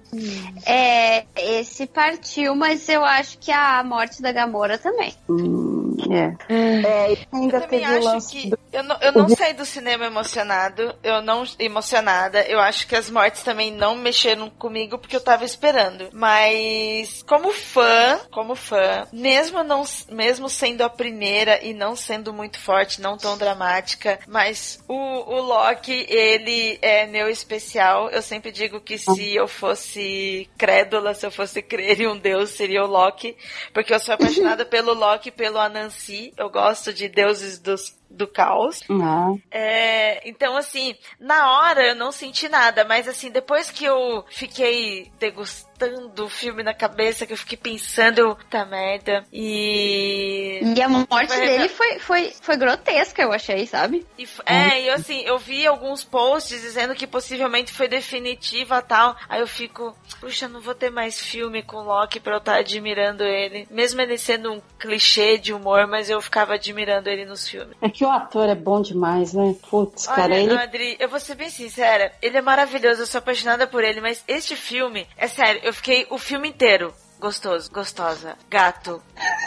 É, 0.66 1.26
esse 1.36 1.88
partiu, 1.88 2.56
mas 2.56 2.88
eu 2.90 3.04
acho 3.04 3.38
que 3.40 3.52
a 3.52 3.84
morte 3.84 4.22
da 4.22 4.32
Gamora 4.32 4.78
também. 4.78 5.14
Hum, 5.30 5.96
é. 6.10 6.36
É, 6.86 7.14
e 7.14 7.28
ainda 7.34 7.58
Eu 7.58 7.62
também 7.62 7.80
teve 7.82 7.86
acho 7.86 8.06
lance 8.06 8.32
que. 8.38 8.50
do- 8.50 8.60
Eu 8.72 8.84
não, 8.84 8.98
eu 9.02 9.12
não 9.12 9.30
saí 9.30 9.54
do 9.54 9.66
cinema 9.66 10.06
emocionado. 10.06 10.96
Eu 11.04 11.22
não 11.22 11.44
emocionada. 11.60 12.42
Eu 12.44 12.60
acho 12.60 12.88
que 12.88 12.96
as 12.96 13.10
mortes 13.10 13.44
também 13.44 13.72
não 13.72 13.96
mexeram 13.96 14.50
comigo 14.50 14.98
porque 14.98 15.16
eu 15.16 15.22
tava 15.24 15.44
esperando. 15.46 16.10
Mas 16.14 17.24
como 17.24 17.52
fã, 17.52 18.20
como 18.32 18.56
fã, 18.56 19.08
mesmo 19.12 19.64
não 19.64 19.84
mesmo 20.10 20.50
sendo 20.50 20.82
a 20.84 20.90
primeira 20.90 21.64
e 21.64 21.74
não 21.74 21.96
sendo 21.96 22.34
muito 22.34 22.60
forte, 22.60 23.02
não 23.02 23.18
tão 23.18 23.38
dramática, 23.38 24.20
mas 24.28 24.80
o, 24.88 24.94
o 24.96 25.42
Loki, 25.42 26.06
ele 26.10 26.78
é 26.82 27.06
meu 27.08 27.30
especial. 27.30 28.10
Eu 28.10 28.22
sempre 28.22 28.52
digo 28.52 28.80
que 28.80 28.98
se 28.98 29.21
eu 29.36 29.48
fosse 29.48 30.50
crédula, 30.58 31.14
se 31.14 31.26
eu 31.26 31.32
fosse 31.32 31.62
crer 31.62 32.02
em 32.02 32.08
um 32.08 32.18
deus, 32.18 32.52
seria 32.52 32.84
o 32.84 32.88
Loki, 32.88 33.36
porque 33.74 33.94
eu 33.94 34.00
sou 34.00 34.14
apaixonada 34.14 34.64
pelo 34.66 34.94
Loki, 34.94 35.30
e 35.30 35.32
pelo 35.32 35.58
Anansi. 35.58 36.34
Eu 36.38 36.50
gosto 36.50 36.94
de 36.94 37.08
deuses 37.08 37.60
dos 37.60 38.00
do 38.10 38.28
caos. 38.28 38.82
Ah, 38.90 39.34
É, 39.50 40.28
então, 40.28 40.58
assim, 40.58 40.96
na 41.20 41.60
hora 41.60 41.88
eu 41.88 41.96
não 41.96 42.12
senti 42.12 42.50
nada, 42.50 42.84
mas 42.84 43.08
assim, 43.08 43.32
depois 43.32 43.72
que 43.72 43.86
eu 43.86 44.26
fiquei 44.30 45.10
degustando 45.18 45.71
o 45.86 46.30
filme 46.30 46.64
na 46.64 46.74
cabeça, 46.74 47.26
que 47.26 47.34
eu 47.34 47.38
fiquei 47.38 47.58
pensando, 47.58 48.20
eu, 48.20 48.38
tá 48.50 48.66
merda. 48.66 49.24
E. 49.32 50.60
E 50.76 50.82
a 50.82 50.88
morte 50.90 51.28
Foi 51.28 51.40
dele 51.40 51.70
foi, 51.70 52.00
foi, 52.00 52.34
foi 52.42 52.58
grotesca, 52.58 53.22
eu 53.22 53.32
achei, 53.32 53.66
sabe? 53.66 54.06
E 54.18 54.24
f- 54.24 54.42
é, 54.46 54.82
e 54.82 54.88
eu 54.88 54.94
assim, 54.96 55.22
eu 55.22 55.38
vi 55.38 55.66
alguns 55.66 56.04
posts 56.04 56.62
dizendo 56.62 56.96
que 56.96 57.08
possivelmente 57.08 57.72
foi 57.72 57.88
definitiva 57.88 58.82
tal. 58.82 59.16
Aí 59.28 59.40
eu 59.42 59.48
fico, 59.48 59.96
puxa, 60.20 60.48
não 60.48 60.62
vou 60.62 60.76
ter 60.76 60.90
mais 60.90 61.20
filme 61.20 61.64
com 61.64 61.78
Loki 61.78 62.20
pra 62.20 62.34
eu 62.34 62.38
estar 62.38 62.56
admirando 62.58 63.24
ele. 63.24 63.68
Mesmo 63.70 64.02
ele 64.02 64.18
sendo 64.18 64.54
um 64.54 64.62
clichê 64.80 65.38
de 65.38 65.54
humor, 65.54 65.88
mas 65.88 66.10
eu 66.10 66.22
ficava 66.22 66.54
admirando 66.56 67.10
ele 67.10 67.26
nos 67.26 67.48
filmes. 67.48 67.76
é 67.82 67.90
que 67.90 68.06
o 68.06 68.10
ator 68.10 68.50
é 68.50 68.56
bom 68.56 68.82
demais, 68.82 69.34
né? 69.34 69.56
Putz, 69.70 70.08
cara, 70.08 70.34
Olha, 70.34 70.36
ele. 70.42 70.54
Adri, 70.58 70.96
eu 71.00 71.10
vou 71.10 71.20
ser 71.20 71.36
bem 71.36 71.50
sincera, 71.50 72.12
ele 72.22 72.38
é 72.38 72.42
maravilhoso, 72.42 73.02
eu 73.02 73.08
sou 73.08 73.20
apaixonada 73.20 73.68
por 73.68 73.84
ele, 73.84 74.02
mas 74.02 74.24
este 74.28 74.56
filme, 74.56 75.08
é 75.18 75.28
sério, 75.28 75.62
eu 75.64 75.71
fiquei 75.74 76.08
o 76.10 76.18
filme 76.18 76.50
inteiro 76.50 76.94
gostoso, 77.20 77.72
gostosa, 77.72 78.36
gato, 78.50 79.02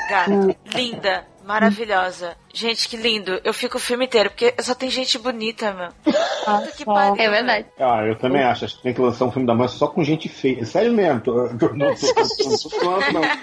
gato, 0.09 0.57
linda, 0.67 1.27
maravilhosa. 1.45 2.37
Gente, 2.55 2.89
que 2.89 2.97
lindo. 2.97 3.41
Eu 3.43 3.53
fico 3.53 3.79
o 3.79 3.81
filme 3.81 4.05
inteiro, 4.05 4.31
porque 4.31 4.55
só 4.63 4.77
tem 4.77 4.89
gente 4.89 5.19
bonita, 5.19 5.73
meu. 5.73 5.89
Puta 6.45 6.73
que 6.77 6.85
pariu. 6.85 7.17
É 7.21 7.29
verdade. 7.29 7.67
Ah, 7.79 8.05
eu 8.07 8.17
também 8.17 8.45
acho. 8.45 8.65
Acho 8.65 8.77
que 8.77 8.83
tem 8.85 8.95
que 8.95 9.01
lançar 9.01 9.25
um 9.25 9.33
filme 9.33 9.47
da 9.47 9.55
Marvel 9.55 9.77
só 9.77 9.89
com 9.89 10.05
gente 10.05 10.29
feia. 10.29 10.65
Sério 10.65 10.93
mesmo. 10.93 11.21
Tô, 11.21 11.49
tô, 11.59 11.75
não 11.75 11.93
tô, 11.95 12.07
tô, 12.07 12.15
tô, 12.15 12.51
tô 12.51 12.69
zoando, 12.69 13.13
não. 13.13 13.23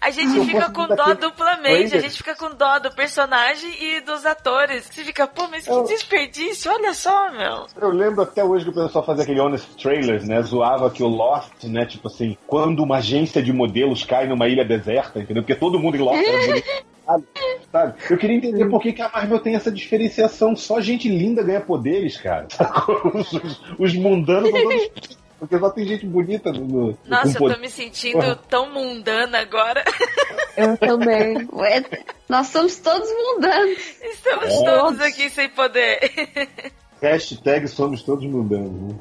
A 0.00 0.10
gente 0.10 0.36
Eu 0.36 0.44
fica 0.44 0.70
com 0.70 0.86
dó 0.86 1.14
duplamente, 1.14 1.96
a 1.96 2.00
gente 2.00 2.16
fica 2.16 2.36
com 2.36 2.54
dó 2.54 2.78
do 2.78 2.90
personagem 2.92 3.70
e 3.80 4.00
dos 4.00 4.24
atores. 4.24 4.88
Você 4.90 5.02
fica, 5.02 5.26
pô, 5.26 5.48
mas 5.48 5.66
que 5.66 5.82
desperdício, 5.84 6.70
olha 6.70 6.94
só, 6.94 7.30
meu. 7.30 7.66
Eu 7.80 7.90
lembro 7.90 8.22
até 8.22 8.44
hoje 8.44 8.64
que 8.64 8.70
o 8.70 8.74
pessoal 8.74 9.04
fazia 9.04 9.24
aquele 9.24 9.40
Honest 9.40 9.76
Trailers, 9.76 10.26
né? 10.26 10.40
Zoava 10.42 10.90
que 10.90 11.02
o 11.02 11.08
Lost, 11.08 11.64
né? 11.64 11.84
Tipo 11.86 12.08
assim, 12.08 12.36
quando 12.46 12.82
uma 12.82 12.98
agência 12.98 13.42
de 13.42 13.52
modelos 13.52 14.04
cai 14.04 14.26
numa 14.26 14.46
ilha 14.46 14.64
deserta, 14.64 15.18
entendeu? 15.18 15.42
Porque 15.42 15.54
todo 15.54 15.78
mundo 15.78 15.96
em 15.96 16.00
Lost 16.00 16.22
era 16.22 16.46
bonito. 16.46 16.68
sabe? 17.08 17.24
Sabe? 17.72 17.94
Eu 18.10 18.18
queria 18.18 18.36
entender 18.36 18.68
por 18.68 18.80
que, 18.80 18.92
que 18.92 19.02
a 19.02 19.08
Marvel 19.08 19.40
tem 19.40 19.54
essa 19.54 19.70
diferenciação. 19.72 20.54
Só 20.54 20.80
gente 20.80 21.08
linda 21.08 21.42
ganha 21.42 21.60
poderes, 21.60 22.16
cara. 22.18 22.46
Os, 23.14 23.32
os, 23.32 23.62
os 23.78 23.94
mundanos 23.94 24.50
são 24.50 24.62
todos. 24.62 25.18
Porque 25.38 25.56
só 25.56 25.70
tem 25.70 25.86
gente 25.86 26.04
bonita 26.04 26.50
no. 26.50 26.88
no 26.88 26.98
Nossa, 27.06 27.28
eu 27.28 27.32
tô 27.34 27.38
poder. 27.38 27.58
me 27.60 27.70
sentindo 27.70 28.34
tão 28.48 28.72
mundana 28.72 29.38
agora. 29.38 29.84
Eu 30.56 30.76
também. 30.76 31.48
Ué, 31.52 31.84
Nós 32.28 32.48
somos 32.48 32.76
todos 32.78 33.08
mundanos. 33.08 33.78
Estamos 34.02 34.52
É. 34.52 34.64
todos 34.64 35.00
aqui 35.00 35.30
sem 35.30 35.48
poder. 35.50 36.00
Hashtag 37.00 37.68
somos 37.68 38.02
todos 38.02 38.24
mundanos. 38.24 38.72
Né? 38.72 38.94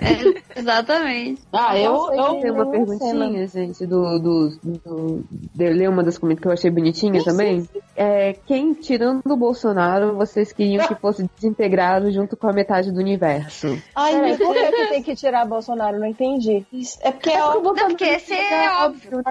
É, 0.00 0.58
exatamente. 0.60 1.42
Ah, 1.52 1.78
eu. 1.78 2.12
Eu 2.12 2.40
tem 2.40 2.50
uma 2.50 2.70
perguntinha, 2.70 3.46
gente, 3.46 3.86
do, 3.86 4.18
do, 4.18 4.50
do, 4.62 5.24
de 5.30 5.64
eu 5.64 5.72
ler 5.72 5.88
uma 5.88 6.02
das 6.02 6.18
comentários 6.18 6.42
que 6.42 6.48
eu 6.48 6.52
achei 6.52 6.70
bonitinha 6.70 7.22
também. 7.24 7.68
É, 7.96 8.34
quem, 8.46 8.74
tirando 8.74 9.22
o 9.26 9.36
Bolsonaro, 9.36 10.14
vocês 10.14 10.52
queriam 10.52 10.86
que 10.86 10.94
fosse 10.94 11.28
desintegrado 11.36 12.10
junto 12.10 12.36
com 12.36 12.48
a 12.48 12.52
metade 12.52 12.92
do 12.92 13.00
universo? 13.00 13.80
Ai, 13.94 14.12
Peraí, 14.14 14.38
meu 14.38 14.46
por 14.46 14.54
que, 14.54 14.70
que 14.70 14.86
tem 14.88 15.02
que 15.02 15.16
tirar 15.16 15.46
Bolsonaro? 15.46 15.98
Não 15.98 16.06
entendi. 16.06 16.64
É 17.00 17.10
porque 17.10 17.30
é 17.30 17.42
óbvio. 17.42 17.62
Não, 17.74 17.88
porque 17.88 18.04
esse 18.04 18.34
é 18.34 18.70
óbvio. 18.84 19.22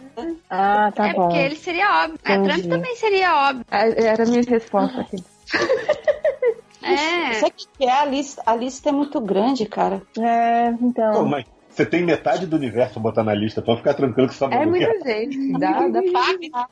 Ah, 0.49 0.91
tá 0.93 1.09
é 1.09 1.13
bom. 1.13 1.23
porque 1.23 1.37
ele 1.37 1.55
seria 1.55 2.03
óbvio. 2.03 2.19
A 2.23 2.33
Trump 2.33 2.49
Entendi. 2.49 2.69
também 2.69 2.95
seria 2.95 3.49
óbvio. 3.49 3.65
Ah, 3.69 3.87
Era 3.87 4.23
a 4.23 4.27
minha 4.27 4.43
resposta 4.43 5.01
aqui. 5.01 5.17
É. 6.93 7.33
Sabe 7.35 7.51
que 7.55 7.67
que 7.77 7.85
é? 7.85 7.91
A 7.91 8.05
lista, 8.05 8.41
a 8.45 8.55
lista 8.55 8.89
é 8.89 8.91
muito 8.91 9.19
grande, 9.21 9.65
cara. 9.65 10.01
É, 10.19 10.71
Pô, 10.71 10.77
então. 10.85 11.25
mas 11.25 11.45
você 11.69 11.85
tem 11.85 12.03
metade 12.03 12.47
do 12.47 12.55
universo 12.55 12.93
pra 12.93 13.03
botar 13.03 13.23
na 13.23 13.35
lista, 13.35 13.61
pode 13.61 13.77
ficar 13.79 13.93
tranquilo 13.93 14.27
que 14.27 14.33
só 14.33 14.47
É 14.49 14.65
muita 14.65 14.99
gente. 15.05 15.51
Dá, 15.59 15.87
dá 15.87 16.01
pra... 16.01 16.67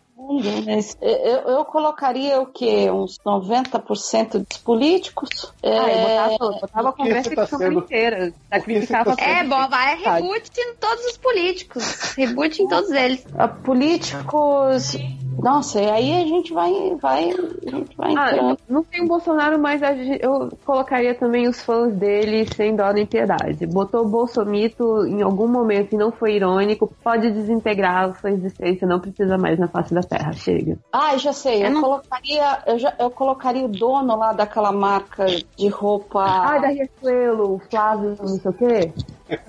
Mas 0.65 0.97
eu, 1.01 1.57
eu 1.57 1.65
colocaria 1.65 2.39
o 2.41 2.45
quê? 2.47 2.89
Uns 2.89 3.19
90% 3.19 4.45
dos 4.47 4.57
políticos. 4.57 5.53
Ah, 5.61 5.67
eu 5.67 5.73
É, 5.87 6.01
botava, 6.29 6.59
botava 6.61 6.89
a 6.89 6.91
que 6.93 6.97
conversa 6.97 7.29
você 7.29 7.35
tá 7.35 7.45
que 7.47 7.55
sendo... 7.57 7.79
inteira. 7.79 8.33
Que 8.63 8.87
tá 8.87 9.03
É, 9.19 9.43
bom, 9.43 9.67
vai 9.67 9.95
reboot 9.97 10.49
em 10.57 10.75
todos 10.77 11.05
os 11.05 11.17
políticos. 11.17 12.13
Reboot 12.17 12.61
em 12.63 12.67
todos 12.67 12.89
eles. 12.91 13.25
políticos. 13.63 14.95
Nossa, 15.37 15.79
e 15.81 15.89
aí 15.89 16.21
a 16.23 16.25
gente 16.25 16.53
vai, 16.53 16.71
vai, 17.01 17.29
a 17.31 17.69
gente 17.69 17.95
vai 17.97 18.15
Ah, 18.15 18.31
entrando. 18.31 18.57
não 18.69 18.83
tem 18.83 19.03
o 19.03 19.07
Bolsonaro, 19.07 19.59
mas 19.59 19.83
a 19.83 19.93
gente- 19.93 20.23
eu 20.23 20.49
colocaria 20.65 21.13
também 21.13 21.47
os 21.47 21.61
fãs 21.63 21.93
dele 21.93 22.45
sem 22.47 22.75
dó 22.75 22.91
nem 22.91 23.05
piedade. 23.05 23.65
Botou 23.67 24.01
o 24.05 24.09
Bolsomito 24.09 25.05
em 25.05 25.21
algum 25.21 25.47
momento 25.47 25.93
e 25.93 25.97
não 25.97 26.11
foi 26.11 26.35
irônico, 26.35 26.91
pode 27.03 27.29
desintegrar 27.31 28.09
a 28.09 28.13
sua 28.15 28.31
existência, 28.31 28.87
não 28.87 28.99
precisa 28.99 29.37
mais 29.37 29.59
na 29.59 29.67
face 29.67 29.93
da 29.93 30.01
Terra. 30.01 30.33
Chega. 30.33 30.77
Ah, 30.91 31.17
já 31.17 31.33
sei. 31.33 31.61
Eu, 31.63 31.67
Eu 31.67 31.71
não- 31.73 31.81
colocaria, 31.81 32.59
eu, 32.67 32.79
já, 32.79 32.93
eu 32.99 33.09
colocaria 33.11 33.65
o 33.65 33.69
dono 33.69 34.15
lá 34.17 34.33
daquela 34.33 34.71
marca 34.71 35.25
de 35.57 35.67
roupa. 35.67 36.23
Ai, 36.23 36.61
da 36.61 36.67
Riachuelo, 36.69 37.55
o 37.55 37.59
Flávio, 37.69 38.15
não 38.19 38.27
sei 38.27 38.51
o 38.51 38.53
quê. 38.53 38.93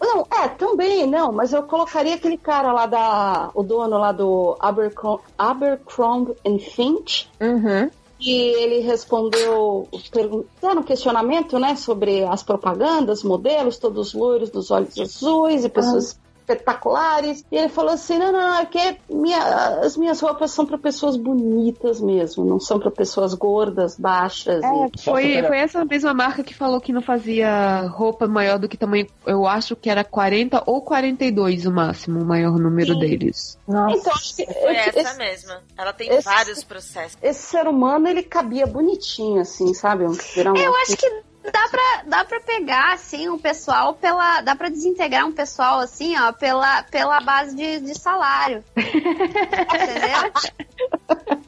Não, 0.00 0.26
é, 0.42 0.48
também, 0.48 1.06
não, 1.06 1.32
mas 1.32 1.52
eu 1.52 1.62
colocaria 1.62 2.14
aquele 2.14 2.38
cara 2.38 2.72
lá 2.72 2.86
da. 2.86 3.50
O 3.54 3.62
dono 3.62 3.98
lá 3.98 4.12
do 4.12 4.56
Abercrom 4.58 5.18
Abercrombie 5.36 6.34
and 6.46 6.58
Finch. 6.58 7.30
Uhum. 7.40 7.90
E 8.18 8.30
ele 8.30 8.80
respondeu, 8.80 9.86
perguntando 10.10 10.80
um 10.80 10.84
questionamento, 10.84 11.58
né, 11.58 11.76
sobre 11.76 12.24
as 12.24 12.42
propagandas, 12.42 13.22
modelos, 13.22 13.76
todos 13.76 14.14
loiros, 14.14 14.48
dos 14.48 14.70
olhos 14.70 14.98
azuis 14.98 15.66
e 15.66 15.68
pessoas 15.68 16.18
espetaculares. 16.46 17.44
E 17.50 17.56
ele 17.56 17.68
falou 17.68 17.92
assim: 17.92 18.18
não, 18.18 18.32
não, 18.32 18.54
é 18.58 18.66
que 18.66 18.98
minha- 19.08 19.78
as 19.80 19.96
minhas 19.96 20.20
roupas 20.20 20.50
são 20.50 20.64
para 20.66 20.78
pessoas 20.78 21.16
bonitas 21.16 22.00
mesmo, 22.00 22.44
não 22.44 22.60
são 22.60 22.78
para 22.78 22.90
pessoas 22.90 23.34
gordas, 23.34 23.96
baixas. 23.98 24.62
e- 24.64 25.00
Só 25.00 25.12
Foi, 25.12 25.42
foi 25.42 25.58
essa 25.58 25.84
mesma 25.84 26.14
marca 26.14 26.42
que 26.42 26.54
falou 26.54 26.80
que 26.80 26.92
não 26.92 27.02
fazia 27.02 27.86
roupa 27.88 28.26
maior 28.26 28.58
do 28.58 28.68
que 28.68 28.76
tamanho. 28.76 29.06
Eu 29.26 29.46
acho 29.46 29.74
que 29.76 29.90
era 29.90 30.04
40 30.04 30.62
ou 30.66 30.80
42 30.82 31.66
o 31.66 31.72
máximo, 31.72 32.20
o 32.20 32.24
maior 32.24 32.58
número 32.58 32.94
Sim. 32.94 32.98
deles. 33.00 33.58
Nossa. 33.66 33.96
Então, 33.96 34.12
acho 34.12 34.36
que 34.36 34.46
Foi 34.46 34.76
esse, 34.76 34.98
essa 34.98 35.14
mesma. 35.18 35.62
Ela 35.76 35.92
tem 35.92 36.08
esse- 36.08 36.22
vários 36.24 36.62
processos. 36.64 37.18
esse 37.22 37.42
ser 37.42 37.66
humano, 37.66 38.08
ele 38.08 38.22
cabia 38.22 38.66
bonitinho, 38.66 39.40
assim, 39.40 39.72
sabe? 39.74 40.04
Um- 40.04 40.10
um- 40.12 40.56
Eu 40.56 40.74
acho 40.76 40.96
que 40.96 41.22
dá 41.50 41.68
pra, 41.68 42.02
dá 42.06 42.24
pra 42.24 42.40
pegar, 42.40 42.94
assim, 42.94 43.28
um 43.28 43.38
pessoal 43.38 43.94
pela. 43.94 44.40
Dá 44.40 44.54
pra 44.54 44.68
desintegrar 44.68 45.26
um 45.26 45.32
pessoal, 45.32 45.80
assim, 45.80 46.18
ó, 46.18 46.32
pela, 46.32 46.82
pela 46.84 47.20
base 47.20 47.54
de, 47.56 47.80
de 47.80 47.98
salário. 47.98 48.64
Entendeu? 48.76 50.32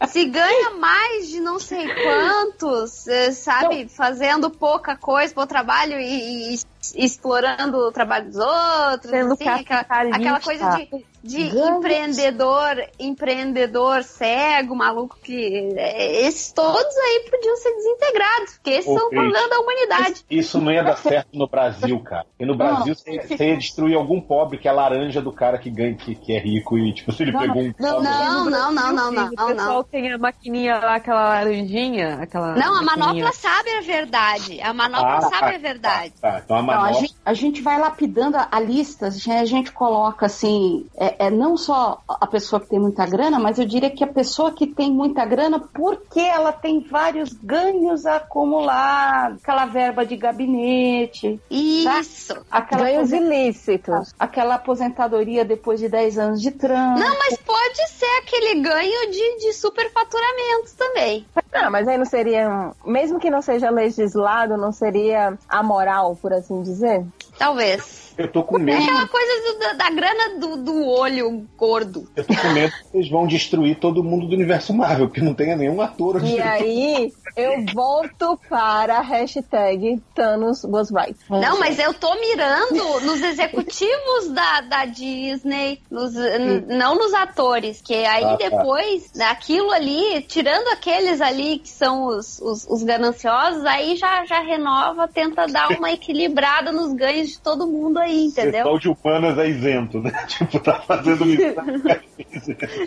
Se 0.08 0.24
ganha 0.24 0.70
mais 0.70 1.28
de 1.28 1.40
não 1.40 1.58
sei 1.58 1.86
quantos, 1.86 3.06
eh, 3.08 3.32
sabe, 3.32 3.88
fazendo 3.88 4.50
pouca 4.50 4.96
coisa, 4.96 5.34
pouco 5.34 5.48
trabalho 5.48 5.98
e, 6.00 6.54
e 6.54 6.58
explorando 6.94 7.76
o 7.76 7.92
trabalho 7.92 8.26
dos 8.26 8.36
outros, 8.36 9.10
Sendo 9.10 9.34
assim, 9.34 9.48
aquela, 9.48 9.80
aquela 9.80 10.40
coisa 10.40 10.76
de, 10.76 11.04
de 11.22 11.48
Ganhos. 11.48 11.78
empreendedor, 11.78 12.84
empreendedor 12.98 14.02
cego, 14.04 14.74
maluco, 14.74 15.16
que 15.22 15.72
é, 15.76 16.22
esses 16.26 16.52
todos 16.52 16.96
aí 16.96 17.28
podiam 17.30 17.56
ser 17.56 17.74
desintegrados, 17.74 18.54
porque 18.54 18.70
esses 18.70 18.90
Ô, 18.90 18.98
são 18.98 19.06
o 19.06 19.10
Cris, 19.10 19.20
problema 19.22 19.48
da 19.48 19.58
humanidade. 19.60 20.24
Isso 20.30 20.60
não 20.60 20.72
ia 20.72 20.82
dar 20.82 20.96
certo 20.96 21.28
no 21.32 21.48
Brasil, 21.48 21.98
cara. 22.00 22.26
E 22.38 22.44
no 22.46 22.56
Brasil 22.56 22.94
você, 22.94 23.20
você 23.20 23.48
ia 23.50 23.56
destruir 23.56 23.96
algum 23.96 24.20
pobre 24.20 24.58
que 24.58 24.68
é 24.68 24.70
a 24.70 24.74
laranja 24.74 25.20
do 25.20 25.32
cara 25.32 25.58
que 25.58 25.70
ganha, 25.70 25.94
que, 25.94 26.14
que 26.14 26.32
é 26.32 26.38
rico 26.38 26.78
e, 26.78 26.92
tipo, 26.94 27.12
se 27.12 27.22
ele 27.22 27.32
Não, 27.32 27.40
pegou 27.40 27.62
um. 27.62 27.74
não, 27.78 28.02
Não, 28.02 28.44
não, 28.44 28.50
não, 28.50 28.72
não, 28.72 28.92
não, 28.92 29.10
o 29.10 29.12
não, 29.12 29.28
pessoal 29.46 29.54
não. 29.74 29.84
tem 29.84 30.12
a 30.12 30.18
maquininha 30.18 30.78
lá, 30.78 30.94
aquela 30.96 31.28
laranjinha, 31.28 32.18
aquela. 32.20 32.54
Não, 32.54 32.76
a 32.76 32.82
manopla 32.82 33.32
sabe 33.32 33.70
a 33.70 33.80
verdade. 33.80 34.60
A 34.60 34.72
manopla 34.72 35.16
Ah, 35.18 35.22
sabe 35.22 35.36
a 35.36 35.52
tá, 35.52 35.58
verdade. 35.58 36.12
Tá, 36.20 36.42
então 36.44 36.56
a 36.56 36.62
Não, 36.62 36.82
a, 36.84 36.92
gente, 36.92 37.14
a 37.24 37.34
gente 37.34 37.62
vai 37.62 37.78
lapidando 37.78 38.36
a, 38.36 38.48
a 38.50 38.60
lista, 38.60 39.06
a 39.06 39.10
gente- 39.10 39.30
a 39.30 39.44
gente 39.44 39.72
coloca 39.72 40.26
assim, 40.26 40.86
é, 40.96 41.07
é 41.18 41.30
não 41.30 41.56
só 41.56 42.00
a 42.08 42.26
pessoa 42.26 42.60
que 42.60 42.68
tem 42.68 42.78
muita 42.78 43.06
grana, 43.06 43.38
mas 43.38 43.58
eu 43.58 43.64
diria 43.66 43.90
que 43.90 44.02
a 44.04 44.06
pessoa 44.06 44.52
que 44.52 44.66
tem 44.66 44.90
muita 44.90 45.24
grana 45.24 45.60
porque 45.60 46.20
ela 46.20 46.52
tem 46.52 46.80
vários 46.80 47.32
ganhos 47.32 48.06
acumulados, 48.06 49.40
aquela 49.42 49.66
verba 49.66 50.04
de 50.04 50.16
gabinete, 50.16 51.40
Isso. 51.50 52.36
aquela, 52.50 52.84
Ganhos 52.84 53.12
ilícitos. 53.12 54.14
aquela 54.18 54.56
aposentadoria 54.56 55.44
depois 55.44 55.80
de 55.80 55.88
10 55.88 56.18
anos 56.18 56.40
de 56.40 56.50
trânsito. 56.50 57.08
Não, 57.08 57.18
mas 57.18 57.36
pode 57.38 57.88
ser 57.90 58.18
aquele 58.18 58.60
ganho 58.60 59.10
de, 59.10 59.38
de 59.38 59.52
superfaturamento 59.52 60.74
também. 60.76 61.26
Não, 61.52 61.70
mas 61.70 61.88
aí 61.88 61.96
não 61.98 62.04
seria, 62.04 62.72
mesmo 62.84 63.18
que 63.18 63.30
não 63.30 63.42
seja 63.42 63.70
legislado, 63.70 64.56
não 64.56 64.72
seria 64.72 65.38
amoral, 65.48 66.16
por 66.16 66.32
assim 66.32 66.62
dizer? 66.62 67.04
Talvez. 67.38 68.07
Eu 68.18 68.26
tô 68.30 68.42
com 68.42 68.58
medo. 68.58 68.82
Aquela 68.82 69.06
coisa 69.06 69.32
do- 69.52 69.58
da, 69.60 69.72
da 69.74 69.90
grana 69.90 70.38
do, 70.40 70.56
do 70.56 70.86
olho 70.88 71.48
gordo. 71.56 72.08
Eu 72.16 72.24
tô 72.24 72.34
com 72.34 72.48
medo 72.52 72.72
que 72.72 72.84
vocês 72.88 73.08
vão 73.10 73.26
destruir 73.26 73.78
todo 73.78 74.02
mundo 74.02 74.26
do 74.26 74.34
universo 74.34 74.74
Marvel, 74.74 75.06
porque 75.06 75.20
não 75.20 75.34
tenha 75.34 75.54
nenhum 75.56 75.80
ator. 75.80 76.22
E 76.24 76.40
aí, 76.40 77.12
eu 77.36 77.64
volto 77.72 78.38
para 78.48 78.98
a 78.98 79.00
hashtag 79.02 80.02
Thanos 80.14 80.64
was 80.64 80.90
right. 80.90 81.16
Não, 81.30 81.60
mas 81.60 81.78
eu 81.78 81.94
tô 81.94 82.12
mirando 82.18 83.00
nos 83.06 83.22
executivos 83.22 84.28
da, 84.34 84.62
da 84.62 84.84
Disney, 84.84 85.80
nos- 85.90 86.14
não 86.66 86.96
nos 86.96 87.14
atores, 87.14 87.80
que 87.80 87.94
aí 87.94 88.24
Ah, 88.24 88.36
tá. 88.36 88.48
depois, 88.48 89.12
aquilo 89.20 89.70
ali, 89.70 90.22
tirando 90.22 90.66
aqueles 90.68 91.20
ali 91.20 91.58
que 91.60 91.68
são 91.68 92.06
os, 92.06 92.40
os, 92.40 92.66
os 92.68 92.82
gananciosos, 92.82 93.64
aí 93.64 93.94
já, 93.96 94.24
já 94.24 94.40
renova, 94.40 95.06
tenta 95.06 95.46
dar 95.46 95.68
uma 95.70 95.92
equilibrada 95.92 96.72
nos 96.72 96.92
ganhos 96.94 97.28
de 97.28 97.38
todo 97.40 97.66
mundo 97.66 97.98
aí, 97.98 98.07
O 98.16 98.26
entendeu? 98.26 98.52
pessoal 98.52 98.78
de 98.78 98.88
Upanas 98.88 99.38
é 99.38 99.48
isento, 99.48 100.00
né? 100.00 100.10
Tipo, 100.28 100.58
tá 100.60 100.80
fazendo 100.80 101.24
missão. 101.26 101.54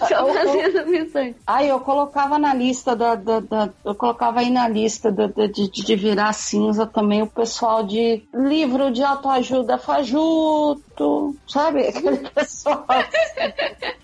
Tô 0.10 0.34
fazendo 0.34 0.88
missão. 0.90 1.36
Aí 1.48 1.68
eu 1.70 1.80
colocava 1.80 2.38
na 2.40 2.54
lista 2.54 2.96
da, 2.96 3.16
da- 3.16 3.40
da- 3.40 3.70
eu 3.86 3.96
colocava 3.96 4.40
aí 4.40 4.50
na 4.50 4.68
lista 4.68 5.12
da- 5.12 5.28
da- 5.28 5.48
de, 5.48 5.70
de 5.70 5.96
virar 5.96 6.34
cinza 6.34 6.86
também 6.86 7.22
o 7.22 7.28
pessoal 7.28 7.84
de 7.84 8.24
livro 8.34 8.92
de 8.92 9.04
autoajuda 9.04 9.78
fajuto, 9.78 11.36
sabe? 11.48 11.88
Aquele 11.88 12.18
pessoal. 12.30 12.86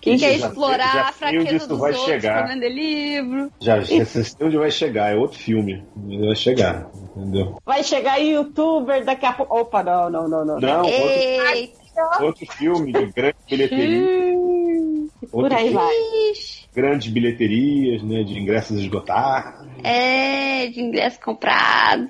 Quem 0.08 0.18
quer 0.18 0.38
Já 0.40 0.48
explorar 0.48 0.94
já 0.94 1.10
a 1.10 1.12
fraqueza 1.12 1.68
dos 1.68 1.80
vai 1.80 1.92
outros 1.92 2.06
chegar. 2.06 2.46
pra 2.46 2.56
livro. 2.70 3.52
Já, 3.60 3.82
já 3.82 4.06
sei 4.06 4.24
onde 4.42 4.58
vai 4.58 4.72
chegar, 4.72 5.12
é 5.14 5.16
outro 5.16 5.38
filme. 5.38 5.84
Vai 5.96 6.36
chegar, 6.36 6.88
entendeu? 7.16 7.58
Vai 7.66 7.84
chegar 7.84 8.18
youtuber 8.18 9.04
daqui 9.04 9.26
a 9.26 9.34
pouco. 9.34 9.54
Opa, 9.60 9.84
não, 9.84 10.10
não, 10.10 10.28
não, 10.30 10.46
não. 10.46 10.60
Não, 10.60 10.82
outro, 10.86 12.26
outro 12.26 12.46
filme 12.54 12.94
de 12.94 13.06
grande 13.08 13.36
bilheteria. 13.50 14.08
Por 15.30 15.52
aí 15.52 15.70
filme 15.70 15.74
vai. 15.74 15.94
Grandes 16.78 17.12
bilheterias, 17.12 18.04
né? 18.04 18.24
De 18.24 18.38
ingressos 18.40 18.80
esgotados. 18.80 19.66
é, 19.84 20.68
de 20.68 20.80
ingresso 20.80 21.20
comprado. 21.20 22.08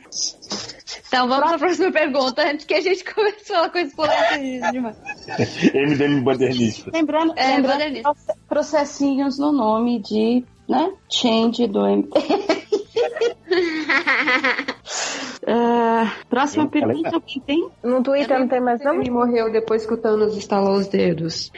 Então 1.07 1.25
vamos 1.29 1.53
à 1.53 1.57
próxima 1.57 1.89
pergunta, 1.89 2.43
antes 2.43 2.65
que 2.65 2.73
a 2.73 2.81
gente 2.81 3.01
comece 3.15 3.43
a 3.43 3.55
falar 3.55 3.69
coisas 3.69 3.93
polêmicas 3.95 4.71
demais. 4.73 4.97
MDM 5.73 6.21
modernista. 6.21 6.91
Lembrando, 6.93 7.33
É, 7.37 7.55
lembrando 7.55 8.01
processinhos 8.49 9.39
no 9.39 9.53
nome 9.53 9.99
de, 10.01 10.43
né? 10.67 10.91
Change 11.09 11.65
do 11.67 11.87
MT. 11.87 12.09
Ah, 15.47 16.11
próxima 16.29 16.65
Sim, 16.65 16.79
ela 16.81 16.91
é 16.91 16.93
pergunta, 16.93 17.21
quem 17.25 17.41
tem? 17.41 17.69
No 17.81 18.03
Twitter 18.03 18.37
não 18.37 18.49
tem 18.49 18.59
mais 18.59 18.83
não? 18.83 18.99
Ele 18.99 19.09
morreu 19.11 19.49
depois 19.49 19.85
que 19.85 19.93
o 19.93 19.97
Thanos 19.97 20.35
estalou 20.35 20.73
os 20.75 20.87
dedos. 20.87 21.53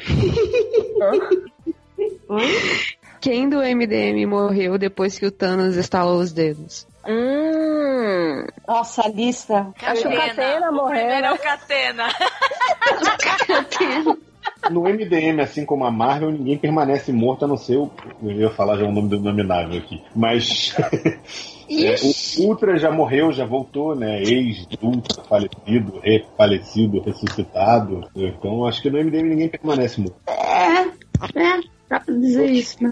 Quem 3.22 3.50
do 3.50 3.58
MDM 3.58 4.26
morreu 4.26 4.78
depois 4.78 5.20
que 5.20 5.26
o 5.26 5.32
Thanos 5.32 5.76
estalou 5.76 6.20
os 6.20 6.32
dedos? 6.32 6.88
Hum, 7.08 8.46
Nossa, 8.68 9.04
a 9.04 9.10
lista. 9.10 9.74
Acho 9.82 10.04
que 10.04 10.08
o 10.08 10.16
Catena 10.16 10.70
o 10.70 10.74
morreu, 10.74 11.00
primeiro 11.00 11.28
é 11.28 11.34
o 11.34 11.38
Catena. 11.38 12.08
No 14.70 14.84
MDM, 14.84 15.42
assim 15.42 15.66
como 15.66 15.86
a 15.86 15.92
Marvel, 15.92 16.32
ninguém 16.32 16.58
permanece 16.58 17.12
morto 17.12 17.46
a 17.46 17.48
não 17.48 17.58
ser 17.58 17.78
o. 17.78 17.90
Eu 18.22 18.32
ia 18.32 18.50
falar 18.50 18.78
já 18.78 18.86
o 18.86 18.92
nome 18.92 19.10
do 19.10 19.20
nominável 19.20 19.78
aqui. 19.78 20.02
Mas. 20.14 20.76
é, 21.70 21.96
o 22.38 22.48
Ultra 22.48 22.78
já 22.78 22.92
morreu, 22.92 23.32
já 23.32 23.46
voltou, 23.46 23.96
né? 23.96 24.22
Ex-Ultra, 24.22 25.24
falecido, 25.24 26.00
refalecido, 26.04 27.02
ressuscitado. 27.02 28.10
Então 28.16 28.66
acho 28.66 28.82
que 28.82 28.90
no 28.90 29.00
MDM 29.00 29.30
ninguém 29.30 29.50
permanece 29.50 30.02
morto. 30.02 30.18
É, 30.28 31.40
é, 31.40 31.60
dá 31.90 32.00
pra 32.00 32.14
dizer 32.14 32.46
isso, 32.52 32.84
né? 32.84 32.92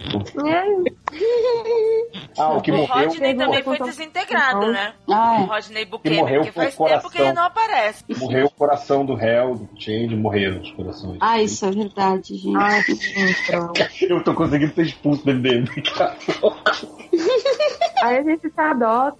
Ah, 2.38 2.54
o 2.58 2.62
que 2.62 2.72
o 2.72 2.78
morreu. 2.78 3.08
Rodney 3.10 3.36
também 3.36 3.64
foi 3.64 3.80
desintegrado, 3.80 4.72
né? 4.72 4.94
Ah, 5.10 5.42
O. 5.42 5.46
Rodney 5.46 5.86
Que 5.86 5.92
Buchanan, 5.92 6.16
morreu 6.18 6.42
porque 6.42 6.52
faz 6.52 6.74
o 6.74 6.78
coração. 6.78 7.00
tempo 7.02 7.14
que 7.14 7.22
ele 7.22 7.34
não 7.34 7.44
aparece. 7.44 8.04
Morreu 8.18 8.46
o 8.48 8.52
coração 8.52 9.06
do 9.06 9.14
réu, 9.16 9.56
do 9.56 9.70
Change, 9.80 10.16
morreram 10.16 10.62
os 10.62 10.72
corações. 10.72 11.18
Ah, 11.22 11.42
isso 11.42 11.66
é 11.66 11.72
verdade, 11.72 12.36
gente. 12.36 12.58
Ai, 12.58 12.82
então. 13.46 13.74
Eu 14.02 14.24
tô 14.24 14.34
conseguindo 14.34 14.74
ser 14.74 14.84
expulso 14.84 15.26
do 15.26 15.34
MDM, 15.34 15.66
cara. 15.96 16.16
Aí 18.04 18.18
a 18.18 18.24
gente 18.24 18.50
se 18.50 18.60
adota. 18.62 19.18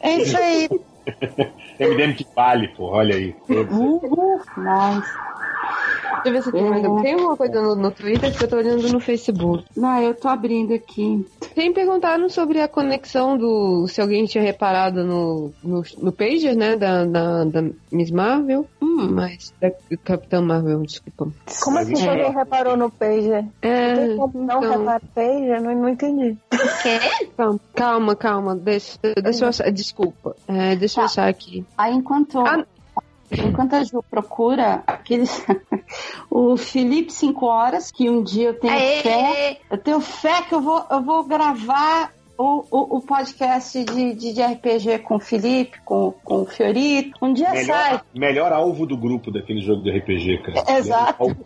É 0.00 0.16
isso 0.16 0.36
aí. 0.36 0.68
MDM 1.78 2.14
que 2.14 2.26
vale, 2.34 2.68
pô, 2.68 2.86
olha 2.86 3.14
aí. 3.14 3.34
Uhul, 3.48 4.40
nice. 4.56 5.08
Deixa 6.26 6.28
eu 6.28 6.32
ver 6.32 6.42
se 6.42 6.52
tem 6.52 6.70
mais. 6.70 7.02
Tem 7.02 7.12
alguma 7.14 7.36
coisa 7.36 7.60
no, 7.62 7.74
no 7.76 7.90
Twitter 7.90 8.36
que 8.36 8.44
eu 8.44 8.48
tô 8.48 8.56
olhando 8.56 8.88
no 8.92 9.00
Facebook. 9.00 9.64
Não, 9.76 10.00
eu 10.02 10.14
tô 10.14 10.28
abrindo 10.28 10.74
aqui. 10.74 11.26
Tem 11.54 11.72
perguntaram 11.72 12.28
sobre 12.28 12.60
a 12.60 12.68
conexão 12.68 13.36
do. 13.36 13.86
Se 13.88 14.00
alguém 14.00 14.24
tinha 14.26 14.42
reparado 14.42 15.04
no, 15.04 15.52
no, 15.62 15.82
no 16.02 16.12
pager, 16.12 16.56
né? 16.56 16.76
Da, 16.76 17.04
da, 17.04 17.44
da 17.44 17.62
Miss 17.92 18.10
Marvel. 18.10 18.66
Hum, 18.82 19.08
Mas. 19.12 19.52
Da 19.60 19.70
Capitã 20.04 20.40
Marvel, 20.42 20.82
desculpa. 20.82 21.28
Como 21.62 21.78
assim 21.78 21.94
É. 22.06 22.14
ninguém 22.16 22.32
reparou 22.32 22.76
no 22.76 22.90
Pager? 22.90 23.44
É. 23.62 23.94
Não 24.14 24.28
então- 24.44 24.60
reparar 24.60 25.00
no 25.00 25.08
Pager? 25.14 25.62
Não, 25.62 25.74
não 25.74 25.88
entendi. 25.88 26.36
Quê? 26.82 26.98
Calma, 27.36 27.60
calma, 27.74 28.16
calma. 28.16 28.56
Deixa, 28.56 28.98
deixa 29.22 29.44
eu 29.44 29.48
achar. 29.48 29.70
Desculpa. 29.70 30.34
É, 30.48 30.74
deixa 30.76 31.00
eu 31.00 31.04
Tá. 31.04 31.06
achar 31.06 31.28
aqui. 31.28 31.64
Aí 31.76 31.94
enquanto, 31.94 32.38
Ah. 32.40 32.64
Enquanto 33.32 33.74
a 33.74 33.84
Ju 33.84 34.02
procura 34.10 34.82
aqueles. 34.86 35.44
o 36.30 36.56
Felipe 36.56 37.12
5 37.12 37.46
horas, 37.46 37.90
que 37.90 38.08
um 38.08 38.22
dia 38.22 38.48
eu 38.48 38.54
tenho 38.58 38.72
fé. 39.02 39.14
Aê! 39.14 39.56
Eu 39.70 39.78
tenho 39.78 40.00
fé 40.00 40.42
que 40.42 40.54
eu 40.54 40.60
vou, 40.60 40.84
eu 40.90 41.02
vou 41.02 41.24
gravar 41.24 42.12
o, 42.38 42.64
o, 42.70 42.96
o 42.98 43.00
podcast 43.00 43.82
de, 43.82 44.14
de, 44.14 44.32
de 44.32 44.42
RPG 44.42 44.98
com 45.00 45.16
o 45.16 45.20
Felipe, 45.20 45.80
com, 45.84 46.12
com 46.24 46.42
o 46.42 46.46
Fiorito. 46.46 47.12
Um 47.22 47.32
dia 47.32 47.48
sai. 47.64 47.64
Melhor, 47.64 48.04
melhor 48.14 48.52
alvo 48.52 48.86
do 48.86 48.96
grupo 48.96 49.30
daquele 49.30 49.60
jogo 49.60 49.82
de 49.82 49.90
RPG, 49.90 50.42
cara. 50.42 50.64
Exato. 50.78 51.36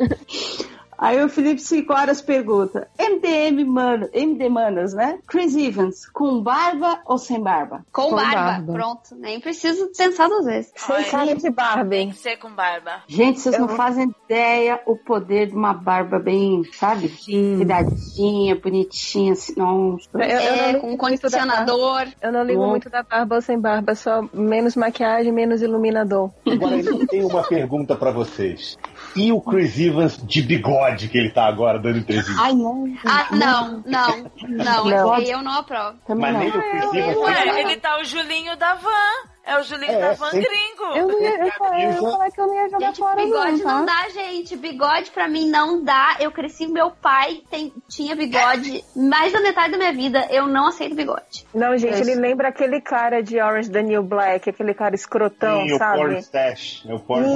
Aí 1.00 1.24
o 1.24 1.30
Felipe 1.30 1.62
5 1.62 1.90
horas 1.94 2.20
pergunta: 2.20 2.86
MDM, 2.98 3.64
mano, 3.64 4.08
MD 4.12 4.50
Manas, 4.50 4.92
né? 4.92 5.18
Chris 5.26 5.56
Evans, 5.56 6.06
com 6.06 6.42
barba 6.42 7.00
ou 7.06 7.16
sem 7.16 7.40
barba? 7.42 7.86
Com, 7.90 8.10
Com 8.10 8.16
barba. 8.16 8.34
barba. 8.34 8.72
Pronto. 8.74 9.16
Nem 9.16 9.40
preciso 9.40 9.90
pensar 9.96 10.28
duas 10.28 10.44
vezes. 10.44 10.72
Sem 10.76 11.04
cara 11.04 11.34
de 11.34 11.40
Tem 11.42 11.50
Barbie. 11.52 12.06
que 12.08 12.16
ser 12.16 12.36
com 12.36 12.50
barba. 12.50 13.02
Gente, 13.08 13.40
vocês 13.40 13.54
Eu 13.54 13.62
não 13.62 13.68
fazem 13.70 14.14
ideia 14.26 14.78
o 14.86 14.94
poder 14.94 15.46
de 15.48 15.54
uma 15.54 15.72
barba 15.72 16.18
bem, 16.18 16.62
sabe? 16.74 17.08
Sim. 17.08 17.56
Cuidadinha, 17.56 18.56
bonitinha, 18.56 19.32
assim, 19.32 19.54
não. 19.56 19.96
Eu, 20.12 20.20
eu 20.20 20.26
é, 20.26 20.74
com 20.74 20.96
condicionador. 20.98 22.08
Eu 22.20 22.30
não 22.32 22.42
ligo 22.44 22.60
Bom. 22.60 22.68
muito 22.70 22.90
da 22.90 23.02
barba 23.02 23.36
ou 23.36 23.40
sem 23.42 23.58
barba, 23.58 23.94
só 23.94 24.22
menos 24.34 24.76
maquiagem, 24.76 25.32
menos 25.32 25.62
iluminador. 25.62 26.30
Agora 26.46 26.76
eu 26.78 27.06
tenho 27.06 27.26
uma 27.28 27.42
pergunta 27.42 27.96
pra 27.96 28.10
vocês. 28.10 28.76
E 29.16 29.32
o 29.32 29.40
Chris 29.40 29.78
Evans 29.78 30.16
de 30.24 30.42
bigode 30.42 31.08
que 31.08 31.18
ele 31.18 31.30
tá 31.30 31.46
agora 31.46 31.78
dando 31.78 31.98
entrevista? 31.98 32.40
Ai, 32.40 32.52
não. 32.52 32.84
Ah, 33.04 33.26
não, 33.30 33.82
não, 33.86 34.32
não. 34.48 34.84
Não. 34.84 35.18
Eu 35.20 35.42
não 35.42 35.52
aprovo. 35.52 35.98
Também 36.06 36.32
Mas 36.32 36.32
não. 36.32 36.40
nem 36.40 36.48
o 36.50 36.52
Chris 36.52 36.94
Evans 36.94 37.16
Ué, 37.16 37.60
ele 37.60 37.76
tá 37.76 37.98
o 38.00 38.04
Julinho 38.04 38.56
da 38.56 38.74
Van. 38.74 39.30
É 39.50 39.58
o 39.58 39.62
Julinho 39.64 39.92
É, 39.92 39.98
da 40.00 40.12
Van 40.12 40.30
sim. 40.30 40.40
Gringo. 40.40 40.96
Eu 40.96 41.08
não 41.08 41.20
ia, 41.20 41.38
eu, 41.44 41.52
falei- 41.52 41.86
eu 41.86 41.90
ia 41.90 42.00
falar 42.00 42.30
que 42.30 42.40
eu 42.40 42.46
não 42.46 42.54
ia 42.54 42.68
jogar 42.68 42.86
Gente, 42.86 42.98
fora, 42.98 43.16
bigode 43.16 43.62
não, 43.64 43.78
não, 43.78 43.86
tá? 43.86 44.02
dá, 44.02 44.08
gente. 44.10 44.56
Bigode 44.56 45.10
pra 45.10 45.28
mim 45.28 45.48
não 45.50 45.82
dá. 45.82 46.16
Eu 46.20 46.30
cresci, 46.30 46.66
meu 46.68 46.90
pai 46.90 47.42
tem, 47.50 47.72
tinha 47.88 48.14
bigode 48.14 48.84
mais 48.94 49.32
da 49.32 49.40
metade 49.40 49.72
da 49.72 49.78
minha 49.78 49.92
vida. 49.92 50.26
Eu 50.30 50.46
não 50.46 50.68
aceito 50.68 50.94
bigode. 50.94 51.46
Não, 51.54 51.76
gente, 51.76 51.94
Isso. 52.00 52.10
ele 52.10 52.14
lembra 52.20 52.48
aquele 52.48 52.80
cara 52.80 53.22
de 53.22 53.40
Orange 53.40 53.70
the 53.70 53.82
New 53.82 54.02
Black, 54.02 54.48
aquele 54.48 54.72
cara 54.74 54.94
escrotão, 54.94 55.66
Sim, 55.66 55.72
o 55.74 55.78
sabe? 55.78 55.98
porn 55.98 56.18
stash. 56.18 56.84
É 56.88 56.94
o 56.94 57.00
porn 57.00 57.26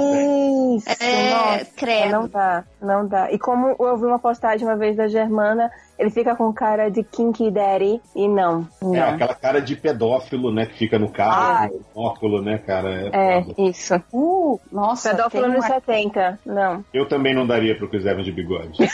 stash. 0.77 0.91
Isso, 0.95 1.03
É, 1.03 1.29
nossa, 1.31 1.65
credo. 1.75 2.11
não 2.11 2.27
dá, 2.27 2.63
não 2.81 3.07
dá. 3.07 3.31
E 3.31 3.37
como 3.39 3.75
eu 3.79 3.97
vi 3.97 4.05
uma 4.05 4.19
postagem 4.19 4.65
uma 4.67 4.77
vez 4.77 4.95
da 4.95 5.07
Germana, 5.07 5.69
ele 5.97 6.09
fica 6.09 6.35
com 6.35 6.51
cara 6.53 6.89
de 6.89 7.03
Kinky 7.03 7.49
Daddy 7.51 8.01
e 8.15 8.27
não, 8.27 8.67
não. 8.81 8.95
É 8.95 9.01
aquela 9.01 9.33
cara 9.33 9.61
de 9.61 9.75
pedófilo, 9.75 10.51
né? 10.53 10.65
Que 10.65 10.77
fica 10.77 10.99
no 10.99 11.09
carro, 11.11 11.85
no 11.95 12.01
óculo, 12.01 12.41
né, 12.41 12.57
cara? 12.57 13.09
É, 13.13 13.43
foda. 13.43 13.61
isso. 13.61 13.95
Uh, 14.13 14.59
nossa, 14.71 15.11
Pedófilo 15.11 15.47
nos 15.47 15.57
uma- 15.57 15.67
70, 15.67 16.39
não. 16.45 16.83
Eu 16.93 17.07
também 17.07 17.33
não 17.33 17.47
daria 17.47 17.75
pro 17.77 17.89
Chris 17.89 18.05
Evans 18.05 18.25
de 18.25 18.31
bigode. 18.31 18.77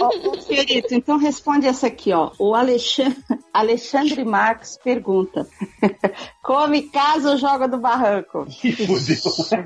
Ô, 0.00 0.40
Fiorito, 0.40 0.94
então 0.94 1.18
responde 1.18 1.66
essa 1.66 1.86
aqui, 1.86 2.12
ó. 2.12 2.30
O 2.38 2.54
Alexandre, 2.54 3.16
Alexandre 3.52 4.24
Marques 4.24 4.78
pergunta: 4.82 5.46
Come, 6.42 6.82
casa 6.82 7.30
ou 7.30 7.36
joga 7.36 7.66
do 7.68 7.78
barranco? 7.78 8.46
Ih, 8.64 8.72
fudeu. 8.72 9.60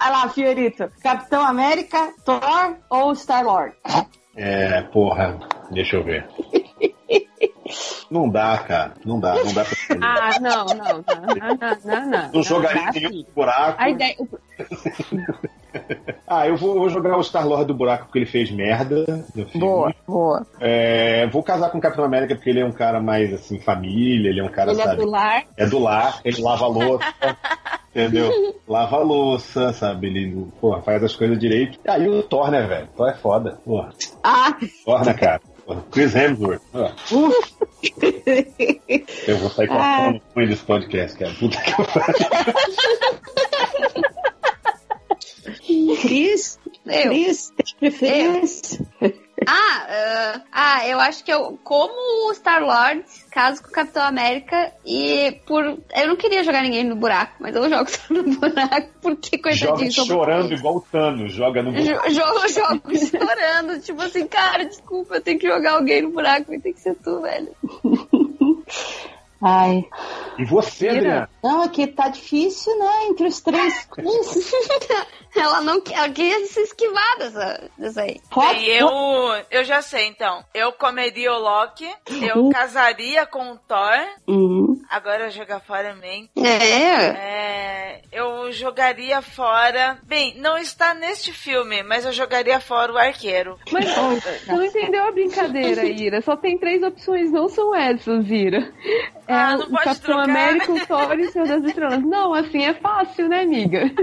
Olha 0.00 0.10
lá, 0.10 0.28
Fiorito. 0.28 0.90
Capitão 1.02 1.42
América, 1.44 2.12
Thor 2.24 2.76
ou 2.88 3.12
Star-Lord? 3.14 3.74
É, 4.36 4.82
porra, 4.82 5.38
deixa 5.70 5.96
eu 5.96 6.04
ver. 6.04 6.26
Não 8.10 8.28
dá, 8.28 8.58
cara. 8.58 8.94
Não 9.04 9.20
dá, 9.20 9.36
não 9.36 9.52
dá 9.52 9.64
pra 9.64 9.72
escolher. 9.72 10.00
Ah, 10.02 10.40
não, 10.40 10.64
não, 10.64 10.74
não, 10.74 11.04
não, 11.06 11.56
não, 11.56 11.78
não, 11.84 12.10
não. 12.10 12.32
Não 12.32 12.42
jogaria 12.42 12.90
nenhum 12.92 13.24
buraco. 13.32 13.80
A 13.80 13.88
ideia, 13.88 14.16
Ah, 16.32 16.46
eu 16.46 16.56
vou, 16.56 16.74
vou 16.74 16.88
jogar 16.88 17.16
o 17.16 17.22
Star-Lord 17.24 17.64
do 17.66 17.74
buraco 17.74 18.04
porque 18.04 18.18
ele 18.20 18.26
fez 18.26 18.52
merda 18.52 19.04
no 19.34 19.46
filme. 19.46 19.58
Boa, 19.66 19.92
boa. 20.06 20.46
É, 20.60 21.26
vou 21.26 21.42
casar 21.42 21.70
com 21.70 21.78
o 21.78 21.80
Capitão 21.80 22.04
América 22.04 22.36
porque 22.36 22.50
ele 22.50 22.60
é 22.60 22.64
um 22.64 22.70
cara 22.70 23.00
mais, 23.00 23.32
assim, 23.34 23.58
família, 23.58 24.28
ele 24.30 24.38
é 24.38 24.44
um 24.44 24.48
cara, 24.48 24.70
Ele 24.70 24.80
é 24.80 24.84
sabe? 24.84 25.02
do 25.02 25.10
lar. 25.10 25.42
É 25.56 25.66
do 25.66 25.78
lar, 25.80 26.20
ele 26.24 26.40
lava 26.40 26.64
a 26.66 26.68
louça, 26.68 27.04
entendeu? 27.90 28.30
Lava 28.68 28.96
a 28.96 29.00
louça, 29.02 29.72
sabe? 29.72 30.06
Ele, 30.06 30.46
porra, 30.60 30.80
faz 30.82 31.02
as 31.02 31.16
coisas 31.16 31.36
direito. 31.36 31.80
E 31.84 31.90
aí 31.90 32.08
o 32.08 32.22
Thor, 32.22 32.48
né, 32.52 32.62
velho? 32.62 32.86
Thor 32.96 33.08
é 33.08 33.14
foda, 33.14 33.58
porra. 33.64 33.90
Ah, 34.22 34.56
Thor, 34.84 35.04
né, 35.04 35.14
cara? 35.14 35.40
Porra. 35.66 35.82
Chris 35.90 36.14
Hemsworth. 36.14 36.62
Ó, 36.72 36.88
eu 39.26 39.36
vou 39.38 39.50
sair 39.50 39.66
cortando 39.66 40.16
Ah. 40.16 40.20
ruim 40.36 40.46
desse 40.46 40.64
podcast, 40.64 41.18
cara. 41.18 41.32
Puta 41.34 41.60
que 41.60 41.72
pariu. 41.74 42.54
Cris? 46.00 46.58
Eu. 46.86 47.10
Cris, 47.10 47.50
tem 47.56 47.74
preferência? 47.78 48.86
Ah, 49.46 49.86
ah, 49.88 50.42
ah, 50.52 50.88
eu 50.88 51.00
acho 51.00 51.24
que 51.24 51.32
eu, 51.32 51.58
como 51.64 52.28
o 52.28 52.32
Star-Lord, 52.34 53.02
caso 53.32 53.62
com 53.62 53.68
o 53.70 53.72
Capitão 53.72 54.02
América, 54.04 54.70
e 54.84 55.32
por. 55.46 55.64
Eu 55.64 56.08
não 56.08 56.16
queria 56.16 56.44
jogar 56.44 56.62
ninguém 56.62 56.84
no 56.84 56.94
buraco, 56.94 57.36
mas 57.40 57.56
eu 57.56 57.68
jogo 57.70 57.88
só 57.90 58.12
no 58.12 58.22
buraco, 58.22 58.90
porque 59.00 59.38
Joga 59.54 59.72
coitadinho. 59.72 59.92
sou 59.92 60.04
chorando 60.06 60.40
muito 60.48 60.58
igual 60.60 60.76
o 60.76 60.80
Thanos, 60.82 61.32
joga 61.32 61.62
no 61.62 61.72
Jo- 61.72 62.10
Jogo, 62.10 62.48
jogo 62.48 62.82
chorando, 63.06 63.80
tipo 63.80 64.02
assim, 64.02 64.26
cara, 64.26 64.64
desculpa, 64.66 65.14
eu 65.16 65.20
tenho 65.22 65.38
que 65.38 65.48
jogar 65.48 65.72
alguém 65.72 66.02
no 66.02 66.10
buraco, 66.10 66.48
vai 66.48 66.58
ter 66.60 66.74
que 66.74 66.80
ser 66.80 66.94
tu, 66.96 67.22
velho. 67.22 67.48
Ai. 69.42 69.84
E 70.38 70.44
você, 70.44 70.88
Adriana? 70.88 71.30
Não, 71.42 71.62
aqui 71.62 71.86
tá 71.86 72.08
difícil, 72.08 72.78
né? 72.78 73.06
Entre 73.08 73.26
os 73.26 73.40
três. 73.40 73.88
Ela 75.36 75.60
não 75.60 75.80
quer, 75.80 75.94
ela 75.94 76.08
quer 76.10 76.40
se 76.46 76.60
esquivar 76.60 77.18
dessa, 77.18 77.70
dessa 77.78 78.02
aí. 78.02 78.20
Bem, 78.36 78.64
eu, 78.66 78.88
eu 79.48 79.62
já 79.64 79.80
sei, 79.80 80.06
então. 80.08 80.44
Eu 80.52 80.72
comeria 80.72 81.32
o 81.32 81.38
Loki, 81.38 81.88
eu 82.20 82.36
Uhum. 82.36 82.50
casaria 82.50 83.24
com 83.26 83.52
o 83.52 83.56
Thor, 83.56 84.08
Hum. 84.26 84.82
agora 84.90 85.30
jogar 85.30 85.60
fora 85.60 85.94
Man. 85.94 86.26
É. 86.44 87.06
É, 87.14 88.00
eu 88.10 88.50
jogaria 88.50 89.22
fora. 89.22 89.98
Bem, 90.02 90.34
não 90.36 90.58
está 90.58 90.94
neste 90.94 91.32
filme, 91.32 91.84
mas 91.84 92.04
eu 92.04 92.12
jogaria 92.12 92.58
fora 92.58 92.92
o 92.92 92.98
arqueiro. 92.98 93.56
Mas 93.70 93.84
não 94.48 94.64
entendeu 94.64 95.04
a 95.06 95.12
brincadeira, 95.12 95.84
Ira. 95.86 96.20
Só 96.22 96.36
tem 96.36 96.58
três 96.58 96.82
opções, 96.82 97.30
não 97.30 97.48
são 97.48 97.72
essas, 97.74 98.28
Ira. 98.28 98.72
É 99.30 99.32
Ah, 99.32 99.56
o 99.56 99.70
Capitão 99.70 99.94
trocar. 100.16 100.24
América, 100.24 100.72
o 100.72 100.86
Thor 100.86 101.18
e 101.20 101.26
o 101.26 101.30
Senhor 101.30 101.46
das 101.46 101.62
Estrelas. 101.64 102.02
Não, 102.02 102.34
assim 102.34 102.64
é 102.64 102.74
fácil, 102.74 103.28
né, 103.28 103.42
amiga? 103.42 103.82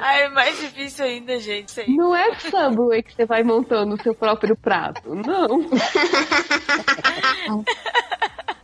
Ah, 0.00 0.18
é 0.18 0.28
mais 0.30 0.58
difícil 0.58 1.04
ainda, 1.04 1.38
gente. 1.38 1.88
Não 1.88 2.12
é 2.12 2.34
Subway 2.40 3.04
que 3.04 3.14
você 3.14 3.24
vai 3.24 3.44
montando 3.44 3.94
o 3.94 4.02
seu 4.02 4.12
próprio 4.12 4.56
prato, 4.56 5.14
não. 5.14 5.60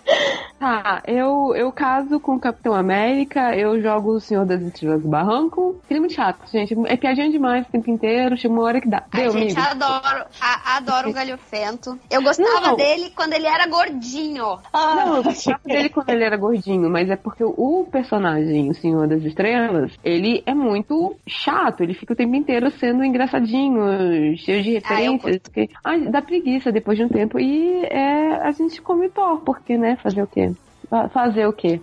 Tá, 0.59 1.01
eu, 1.07 1.55
eu 1.55 1.71
caso 1.71 2.19
com 2.19 2.35
o 2.35 2.41
Capitão 2.41 2.75
América, 2.75 3.55
eu 3.57 3.81
jogo 3.81 4.15
o 4.17 4.21
Senhor 4.21 4.45
das 4.45 4.61
Estrelas 4.61 5.01
do 5.03 5.09
Barranco. 5.09 5.81
Seria 5.87 6.01
muito 6.01 6.15
chato, 6.15 6.51
gente. 6.51 6.75
É 6.89 6.97
piadinha 6.97 7.31
demais 7.31 7.65
o 7.65 7.71
tempo 7.71 7.89
inteiro, 7.89 8.37
chega 8.37 8.53
uma 8.53 8.65
hora 8.65 8.81
que 8.81 8.89
dá. 8.89 9.05
A 9.13 9.17
Deu, 9.17 9.31
gente 9.31 9.57
amigo? 9.57 9.61
adoro, 9.61 10.25
a- 10.41 10.77
adoro 10.79 11.11
o 11.11 11.13
galhofento. 11.13 11.97
Eu 12.11 12.21
gostava 12.25 12.69
Não. 12.71 12.77
dele 12.77 13.11
quando 13.15 13.35
ele 13.35 13.47
era 13.47 13.69
gordinho. 13.69 14.59
Ah, 14.73 14.95
Não, 14.97 15.17
eu 15.19 15.23
gostava 15.23 15.61
dele 15.65 15.89
quando 15.91 16.11
ele 16.11 16.25
era 16.25 16.37
gordinho, 16.37 16.91
mas 16.91 17.09
é 17.09 17.15
porque 17.15 17.45
o 17.45 17.87
personagem, 17.93 18.69
o 18.69 18.75
Senhor 18.75 19.07
das 19.07 19.23
Estrelas, 19.23 19.93
ele 20.03 20.43
é 20.45 20.55
muito 20.55 21.15
chato, 21.29 21.83
ele 21.85 21.95
fica 21.95 22.15
o 22.15 22.17
tempo 22.17 22.35
inteiro 22.35 22.69
sendo 22.81 23.05
engraçadinho, 23.05 24.37
cheio 24.37 24.63
de 24.65 24.71
Ah, 24.85 25.01
eu 25.01 25.13
referências. 25.13 25.39
que, 25.53 25.69
ah, 25.85 25.97
dá 25.99 26.21
preguiça 26.21 26.73
depois 26.73 26.99
de 26.99 27.05
um 27.05 27.09
tempo. 27.09 27.39
E 27.39 27.85
é, 27.85 28.35
a 28.43 28.51
gente 28.51 28.83
come 28.83 29.09
Thor, 29.11 29.41
porque, 29.45 29.79
né? 29.79 29.97
Fazer 30.03 30.23
o 30.23 30.27
quê? 30.29 30.55
Fa- 30.89 31.09
Fazer 31.09 31.47
o 31.47 31.53
quê? 31.53 31.83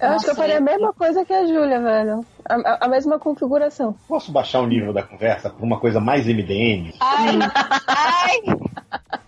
Eu 0.00 0.08
acho 0.10 0.24
que 0.24 0.30
eu 0.30 0.36
Nossa, 0.36 0.36
faria 0.36 0.58
a 0.58 0.60
mesma 0.60 0.92
coisa 0.94 1.24
que 1.24 1.32
a 1.32 1.46
Júlia, 1.46 1.80
velho. 1.82 2.26
A, 2.48 2.84
a- 2.86 2.88
mesma 2.88 3.18
configuração. 3.18 3.94
Posso 4.08 4.30
baixar 4.32 4.60
o 4.60 4.66
nível 4.66 4.92
da 4.92 5.02
conversa 5.02 5.50
pra 5.50 5.64
uma 5.64 5.78
coisa 5.80 6.00
mais 6.00 6.26
MDM? 6.26 6.92
Ai, 7.00 7.38
ai. 7.86 8.56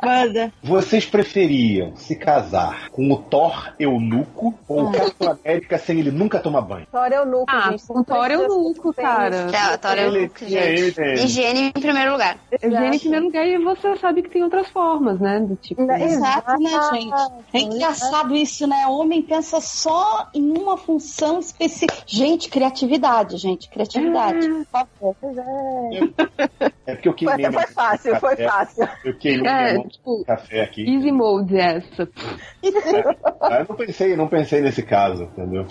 Manda. 0.03 0.53
Vocês 0.63 1.05
preferiam 1.05 1.95
se 1.97 2.15
casar 2.15 2.89
com 2.91 3.11
o 3.13 3.17
Thor 3.19 3.73
eunuco 3.79 4.55
ou 4.69 4.85
o 4.89 4.93
Capitão 4.93 5.33
América 5.45 5.77
sem 5.79 5.99
ele 5.99 6.11
nunca 6.11 6.39
tomar 6.39 6.61
banho? 6.63 6.87
Thor 6.91 7.11
o 7.23 7.27
núcleo, 7.27 7.47
Ah, 7.49 7.71
gente. 7.73 7.87
com 7.87 8.03
Thor 8.05 8.31
eu 8.31 8.49
nuco, 8.49 8.93
cara. 8.95 9.49
Tá, 9.51 9.77
Thor 9.77 9.99
é 9.99 10.07
o 10.07 10.09
Ele 10.15 10.21
Luke, 10.27 10.47
tinha 10.47 10.63
gente. 10.77 11.01
ele, 11.01 11.15
né? 11.17 11.25
Higiene 11.25 11.61
em 11.61 11.73
primeiro 11.73 12.13
lugar. 12.13 12.39
Eugênio, 12.63 12.95
em 12.95 12.99
primeiro 12.99 13.25
lugar, 13.27 13.47
e 13.47 13.59
você 13.59 13.97
sabe 13.97 14.23
que 14.23 14.31
tem 14.31 14.43
outras 14.45 14.69
formas, 14.69 15.19
né? 15.19 15.41
Do 15.41 15.57
tipo. 15.57 15.83
Exato, 15.83 16.61
né, 16.63 16.71
gente? 16.93 17.33
É 17.53 17.59
engraçado 17.61 18.35
isso, 18.37 18.67
né? 18.67 18.87
O 18.87 18.99
homem 19.01 19.21
pensa 19.23 19.61
só 19.61 20.29
em 20.33 20.57
uma 20.57 20.77
função 20.77 21.41
específica. 21.41 22.03
Gente, 22.07 22.49
criatividade, 22.49 23.08
gente, 23.37 23.69
criatividade. 23.69 24.49
Por 24.49 24.65
favor. 24.67 25.17
É. 25.39 26.71
É 26.87 26.95
porque 26.95 27.09
eu 27.09 27.15
queimei 27.15 27.45
Foi, 27.51 27.53
foi 27.65 27.67
fácil, 27.73 28.17
foi 28.17 28.37
café. 28.37 28.49
fácil. 28.49 28.89
Eu 29.05 29.15
queimei 29.19 29.51
É, 29.51 29.79
tipo, 29.89 30.25
café 30.25 30.63
aqui. 30.63 30.83
easy 30.89 31.11
mode 31.13 31.57
essa. 31.59 32.09
Ah, 33.43 33.61
Eu 33.61 33.67
não 33.69 33.77
pensei, 33.77 34.17
não 34.17 34.29
pensei 34.29 34.61
nesse 34.61 34.83
caso, 34.83 35.25
entendeu? 35.25 35.67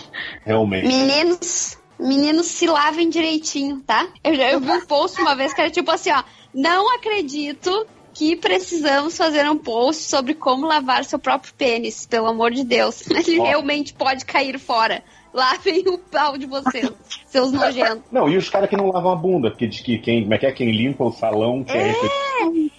Realmente. 0.46 0.88
Meninos, 0.88 1.78
meninos 2.00 2.46
se 2.48 2.68
lavem 2.68 3.10
direitinho, 3.10 3.82
tá? 3.82 4.08
Eu 4.24 4.36
já 4.36 4.52
eu 4.52 4.60
vi 4.60 4.72
um 4.72 4.86
post 4.86 5.20
uma 5.22 5.36
vez 5.36 5.54
que 5.54 5.62
era 5.62 5.70
tipo 5.70 5.90
assim, 5.92 6.12
ó, 6.12 6.24
não 6.54 6.94
acredito 6.96 7.86
que 8.14 8.36
precisamos 8.36 9.16
fazer 9.16 9.48
um 9.50 9.58
post 9.58 10.04
sobre 10.04 10.34
como 10.34 10.66
lavar 10.66 11.06
seu 11.06 11.20
próprio 11.20 11.54
pênis, 11.54 12.06
pelo 12.08 12.26
amor 12.28 12.52
de 12.52 12.64
Deus. 12.64 13.06
Ele 13.12 13.40
Ó. 13.40 13.44
realmente 13.44 13.94
pode 13.94 14.26
cair 14.26 14.58
fora. 14.60 15.04
Lavem 15.38 15.84
o 15.88 16.00
pau 16.00 16.36
de 16.36 16.48
vocês, 16.48 16.92
seus 17.28 17.52
nojentos. 17.52 18.02
Não, 18.12 18.28
e 18.28 18.38
os 18.38 18.50
caras 18.50 18.68
que 18.68 18.76
não 18.76 18.92
lavam 18.92 19.12
a 19.12 19.16
bunda, 19.16 19.52
porque 19.52 19.68
diz 19.68 19.82
que 19.82 20.00
quem, 20.00 20.24
como 20.24 20.34
é 20.34 20.38
que 20.40 20.48
é? 20.48 20.52
Quem 20.52 20.72
limpa 20.72 21.04
o 21.04 21.12
salão 21.12 21.64
que 21.64 21.78
é, 21.78 21.94
Ai, 22.36 22.72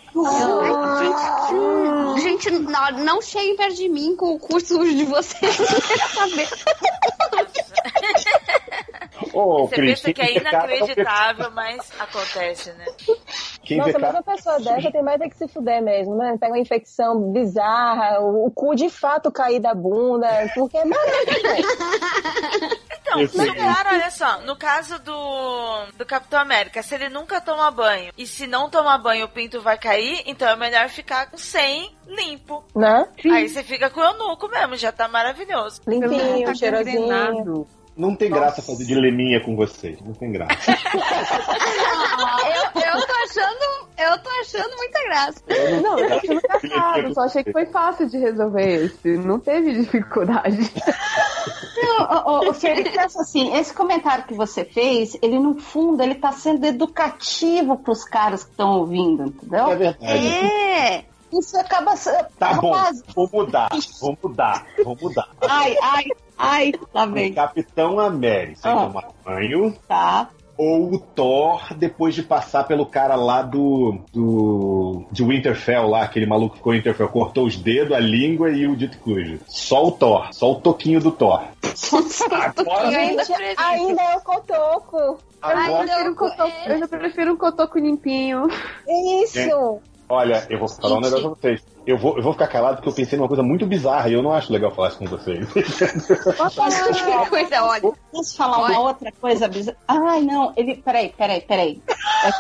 gente, 2.19 2.51
gente, 2.51 2.51
não, 2.59 2.91
não 3.05 3.23
cheguem 3.23 3.57
perto 3.57 3.77
de 3.77 3.89
mim 3.89 4.17
com 4.17 4.35
o 4.35 4.41
curso 4.41 4.75
sujo 4.75 4.93
de 4.93 5.05
vocês. 5.05 5.55
Eu 5.61 5.67
quero 5.83 6.09
saber. 6.09 6.49
Ô, 9.33 9.67
Você 9.67 9.75
Cris, 9.77 10.01
pensa 10.01 10.13
que 10.13 10.23
é 10.23 10.37
inacreditável, 10.37 11.51
mas 11.53 11.91
acontece, 11.99 12.73
né? 12.73 12.87
Quem 13.63 13.79
Nossa, 13.79 13.99
mas 13.99 14.11
uma 14.15 14.23
pessoa 14.23 14.59
dessa 14.61 14.91
tem 14.91 15.03
mais 15.03 15.21
é 15.21 15.29
que 15.29 15.37
se 15.37 15.49
fuder 15.49 15.83
mesmo, 15.83 16.17
né? 16.17 16.37
Pega 16.41 16.53
uma 16.53 16.59
infecção 16.59 17.33
bizarra, 17.33 18.21
o, 18.21 18.47
o 18.47 18.51
cu 18.51 18.75
de 18.75 18.89
fato 18.89 19.31
cair 19.31 19.61
da 19.61 19.75
bunda, 19.75 20.29
porque 20.55 20.83
não 20.85 20.97
Então, 23.01 23.21
Esse- 23.21 23.39
se 23.39 23.51
o 23.51 23.55
cara, 23.57 23.91
olha 23.95 24.11
só, 24.11 24.41
no 24.43 24.57
caso 24.57 24.99
do, 25.01 25.87
do 25.97 26.05
Capitão 26.07 26.41
América, 26.41 26.83
se 26.83 26.95
ele 26.95 27.09
nunca 27.09 27.41
toma 27.41 27.71
banho 27.71 28.13
e 28.19 28.27
se 28.27 28.47
não 28.47 28.69
tomar 28.69 28.99
banho 28.99 29.25
o 29.27 29.29
pinto 29.29 29.61
vai 29.61 29.79
cair, 29.79 30.23
então 30.27 30.49
é 30.49 30.57
melhor 30.57 30.89
ficar 30.89 31.31
com 31.31 31.39
100 31.39 31.97
limpo. 32.07 32.65
né? 32.75 33.09
Aí 33.33 33.49
você 33.49 33.63
fica 33.63 33.89
com 33.91 34.01
o 34.01 34.05
eunuco 34.05 34.49
mesmo, 34.49 34.77
já 34.77 34.93
tá 34.93 35.09
maravilhoso. 35.09 35.81
Limpinho, 35.87 36.45
Tá 36.47 36.55
cheirosinho. 36.55 37.67
Não 37.99 38.15
tem 38.15 38.31
graça 38.31 38.63
fazer 38.63 38.85
de 38.85 38.95
leminha 38.95 39.41
com 39.45 39.57
vocês. 39.57 40.01
Não 40.01 40.15
tem 40.15 40.31
graça. 40.31 40.55
Eu, 42.19 42.83
eu 42.83 43.07
tô 43.07 43.13
achando. 43.13 43.89
Eu 43.97 44.19
tô 44.23 44.31
achando 44.41 44.77
muita 44.77 45.03
graça. 45.05 45.43
Não, 45.83 45.99
eu 45.99 46.17
achei 46.17 46.35
engraçado, 46.35 47.15
só 47.15 47.21
achei 47.23 47.45
que 47.45 47.53
foi 47.53 47.67
fácil 47.67 48.09
de 48.09 48.19
resolver 48.19 48.85
esse. 48.85 49.17
Não 49.19 49.39
teve 49.39 49.73
dificuldade. 49.73 50.59
Não, 51.77 52.27
ô, 52.27 52.49
ô, 52.51 52.55
Felipe, 52.55 52.91
pensa 52.91 53.21
assim, 53.21 53.55
esse 53.57 53.73
comentário 53.73 54.25
que 54.25 54.35
você 54.35 54.65
fez, 54.65 55.17
ele 55.23 55.39
no 55.39 55.57
fundo, 55.59 56.03
ele 56.03 56.17
tá 56.17 56.33
sendo 56.33 56.65
educativo 56.65 57.77
pros 57.79 58.05
caras 58.05 58.45
que 58.45 58.51
estão 58.51 58.79
ouvindo, 58.79 59.23
É 59.23 59.27
entendeu? 59.27 59.79
verdade. 59.79 60.29
É. 60.29 61.05
Isso 61.33 61.59
acaba 61.59 61.97
sendo... 61.97 62.27
Tá 62.39 62.55
bom, 62.55 62.73
vou 63.15 63.29
mudar, 63.33 63.69
vou 64.01 64.19
mudar, 64.23 64.67
vou 64.85 64.97
mudar. 65.01 65.29
Ai, 65.43 65.77
ai, 65.83 66.05
ai, 66.39 66.73
tá 66.93 67.05
O 67.05 67.07
bem, 67.09 67.33
Capitão 67.33 67.99
América 67.99 68.57
sem 68.61 68.71
Ah. 68.71 68.87
tomar 68.87 69.05
banho 69.25 69.75
tá. 69.87 70.29
ou 70.57 70.93
o 70.95 70.99
Thor 70.99 71.75
depois 71.75 72.15
de 72.15 72.23
passar 72.23 72.65
pelo 72.65 72.85
cara 72.87 73.15
lá 73.15 73.43
do, 73.43 73.99
do 74.13 75.05
de 75.13 75.23
Winterfell 75.25 75.87
lá, 75.89 76.03
aquele 76.03 76.27
maluco 76.27 76.53
que 76.53 76.57
ficou 76.59 76.73
em 76.75 76.79
Winterfell, 76.79 77.09
cortou 77.09 77.47
os 77.47 77.57
dedos, 77.57 77.97
a 77.97 78.01
língua 78.01 78.51
e 78.51 78.67
o 78.67 78.77
dito 78.77 78.99
cujo. 78.99 79.39
Só 79.47 79.87
o 79.87 79.93
Thor, 79.93 80.29
só 80.33 80.53
o 80.53 80.57
toquinho 80.61 81.01
do 81.01 81.11
Thor. 81.13 81.43
Agora, 82.31 82.93
Eu 82.93 82.99
ainda 83.01 83.25
Gente, 83.25 83.37
prefiro. 83.37 83.61
ainda 83.69 84.03
é 84.03 84.17
o 84.17 84.21
cotoco. 84.21 85.19
Ai, 85.41 85.67
agora 85.67 85.87
não. 85.87 86.01
Eu, 86.07 86.15
cotoco, 86.17 86.53
eu 86.67 86.89
prefiro 86.89 87.33
um 87.33 87.37
cotoco 87.37 87.79
limpinho. 87.79 88.49
Isso! 89.23 89.79
olha, 90.09 90.45
eu 90.51 90.59
vou 90.59 90.69
falar 90.69 90.97
um 90.97 91.01
negócio 91.01 91.31
pra 91.31 91.41
vocês. 91.41 91.63
Eu 91.89 91.97
vou, 91.97 92.19
eu 92.19 92.23
vou 92.23 92.35
ficar 92.35 92.49
calado 92.49 92.77
porque 92.77 92.91
eu 92.91 92.93
pensei 92.93 93.17
numa 93.19 93.29
coisa 93.29 93.43
muito 93.43 93.67
bizarra 93.67 94.11
e 94.11 94.13
eu 94.13 94.23
não 94.23 94.31
acho 94.31 94.53
legal 94.53 94.71
falar 94.71 94.89
isso 94.89 94.99
com 94.99 95.07
vocês. 95.07 95.51
Que 95.51 95.63
coisa, 97.31 97.65
olha. 97.65 97.93
Posso 98.13 98.37
falar 98.37 98.61
Olha. 98.61 98.79
uma 98.79 98.89
outra 98.89 99.11
coisa 99.11 99.49
bizarra? 99.49 99.79
Ai, 99.89 100.21
não, 100.21 100.53
ele. 100.55 100.77
Peraí, 100.77 101.09
peraí, 101.17 101.41
peraí. 101.41 101.81
É 101.89 102.31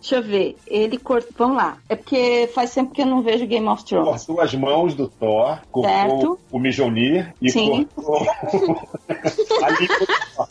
Deixa, 0.00 0.14
eu 0.14 0.20
eu 0.20 0.22
ver. 0.22 0.56
Ele 0.68 0.98
cortou. 0.98 1.32
Vamos 1.36 1.56
lá. 1.56 1.78
É 1.88 1.96
porque 1.96 2.48
faz 2.54 2.72
tempo 2.72 2.92
que 2.92 3.02
eu 3.02 3.06
não 3.06 3.22
vejo 3.22 3.44
Game 3.46 3.66
of 3.66 3.84
Thrones. 3.84 4.24
cortou 4.26 4.40
as 4.40 4.54
mãos 4.54 4.94
do 4.94 5.08
Thor, 5.08 5.58
cortou 5.72 5.90
Certo. 5.90 6.38
o 6.52 6.58
Mijonir 6.60 7.34
e 7.42 7.50
Sim. 7.50 7.88
cortou. 7.96 8.24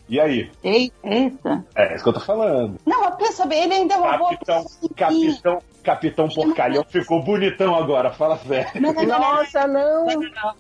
E 0.08 0.20
aí? 0.20 0.52
Ei, 0.64 0.92
eita. 1.04 1.66
É 1.76 1.96
isso 1.96 2.04
que 2.04 2.10
eu 2.10 2.14
tô 2.14 2.20
falando. 2.20 2.80
Não, 2.86 3.02
mas 3.02 3.16
pensa 3.16 3.46
bem, 3.46 3.64
ele 3.64 3.74
ainda 3.74 3.96
é 3.96 3.98
uma 3.98 4.18
boa 4.18 4.30
Capitão, 4.32 4.66
capitão, 4.96 5.62
capitão 5.84 6.30
porcalhão 6.30 6.84
ficou 6.88 7.24
bonitão 7.30 7.76
agora, 7.76 8.12
fala 8.12 8.38
sério. 8.40 8.82
Não, 8.82 8.94
não, 8.94 9.04
não, 9.04 9.08
não, 9.20 9.20
Nossa, 9.36 9.68
não. 9.68 10.06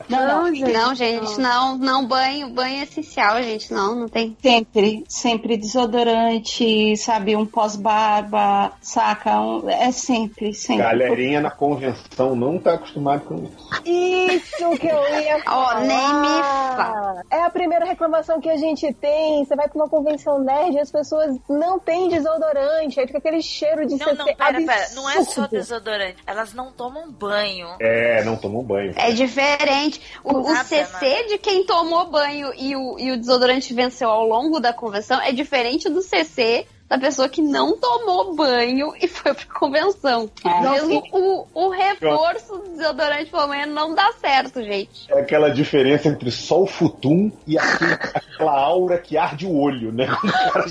não, 0.08 0.28
não. 0.28 0.56
gente. 0.56 0.72
Não, 0.72 0.96
gente, 0.96 1.40
não, 1.40 1.78
não, 1.78 2.06
banho, 2.08 2.50
banho 2.50 2.80
é 2.80 2.84
essencial, 2.84 3.42
gente, 3.42 3.74
não, 3.74 3.96
não 3.96 4.08
tem. 4.08 4.36
Sempre, 4.42 5.04
sempre 5.08 5.58
desodorante, 5.58 6.96
sabe, 6.98 7.36
um 7.36 7.46
pós-barba, 7.46 8.72
saca? 8.82 9.40
Um- 9.40 9.70
é 9.70 9.92
sempre, 9.92 10.54
sempre. 10.54 10.84
Galerinha 10.84 11.42
na 11.42 11.52
convenção 11.52 12.36
não 12.36 12.60
tá 12.60 12.74
acostumado 12.74 13.22
com 13.26 13.36
isso. 13.36 13.82
Isso 13.86 14.70
que 14.80 14.88
eu 14.88 15.20
ia 15.20 15.38
Ó, 15.48 15.66
falar. 15.68 15.82
nem 15.82 15.98
me 15.98 16.44
fala. 16.76 17.24
É 17.32 17.42
a 17.44 17.50
primeira 17.50 17.86
reclamação 17.86 18.40
que 18.40 18.50
a 18.50 18.58
gente 18.58 18.92
tem. 18.94 19.44
Você 19.46 19.56
vai 19.56 19.68
pra 19.68 19.76
uma 19.78 19.90
convenção 19.90 20.40
nerd 20.40 20.76
e 20.76 20.80
as 20.80 20.92
pessoas 20.92 21.36
não 21.50 21.80
têm 21.80 22.10
desodorante. 22.10 23.00
Aí 23.00 23.08
fica 23.08 23.18
aquele 23.20 23.42
cheiro 23.42 23.86
de 23.86 23.98
Não, 23.98 24.14
não, 24.16 24.26
pera, 24.26 24.62
pera. 24.66 24.90
Não 24.96 25.10
é 25.10 25.24
só 25.24 25.48
desodorante. 25.48 26.18
Elas 26.26 26.54
não 26.54 26.59
tomam 26.72 27.12
banho. 27.12 27.68
É, 27.80 28.24
não 28.24 28.36
tomam 28.36 28.62
banho. 28.64 28.94
É 28.96 29.12
diferente. 29.12 30.02
O, 30.24 30.38
o 30.40 30.56
CC 30.58 31.26
de 31.28 31.38
quem 31.38 31.66
tomou 31.66 32.10
banho 32.10 32.52
e 32.58 32.76
o, 32.76 33.00
e 33.00 33.12
o 33.12 33.18
desodorante 33.18 33.74
venceu 33.74 34.10
ao 34.10 34.28
longo 34.28 34.60
da 34.60 34.74
convenção 34.74 35.22
é 35.22 35.32
diferente 35.32 35.90
do 35.90 36.02
CC 36.02 36.66
da 36.88 36.98
pessoa 36.98 37.30
que 37.30 37.40
não 37.40 37.78
tomou 37.78 38.36
banho 38.36 38.94
e 39.00 39.08
foi 39.08 39.32
pra 39.36 39.46
convenção. 39.46 40.28
É. 40.44 40.60
Mesmo 40.72 41.04
o, 41.14 41.48
o 41.54 41.70
reforço 41.70 42.58
do 42.58 42.70
desodorante 42.78 43.30
pelo 43.30 43.48
menos 43.48 43.76
não 43.76 43.94
dá 43.94 44.12
certo, 44.20 44.60
gente. 44.64 45.06
É 45.08 45.20
aquela 45.20 45.50
diferença 45.52 46.08
entre 46.08 46.32
só 46.32 46.62
o 46.64 46.66
futum 46.66 47.32
e 47.46 47.60
aquele- 47.60 47.94
aquela 47.94 48.60
aura 48.60 48.98
que 48.98 49.16
arde 49.18 49.46
o 49.46 49.56
olho, 49.56 49.92
né? 49.92 50.08
O 50.20 50.52
cara- 50.52 50.66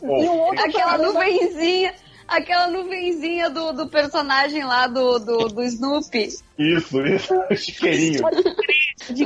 Bom, 0.00 0.38
outro 0.38 0.64
Aquela 0.64 0.98
nuvenzinha, 0.98 1.92
aquela 2.28 2.66
nuvenzinha 2.68 3.48
do, 3.50 3.72
do 3.72 3.88
personagem 3.88 4.64
lá 4.64 4.86
do, 4.86 5.18
do, 5.18 5.48
do 5.48 5.62
Snoopy, 5.62 6.28
Isso, 6.58 7.06
isso, 7.06 7.34
chiqueirinho. 7.56 8.22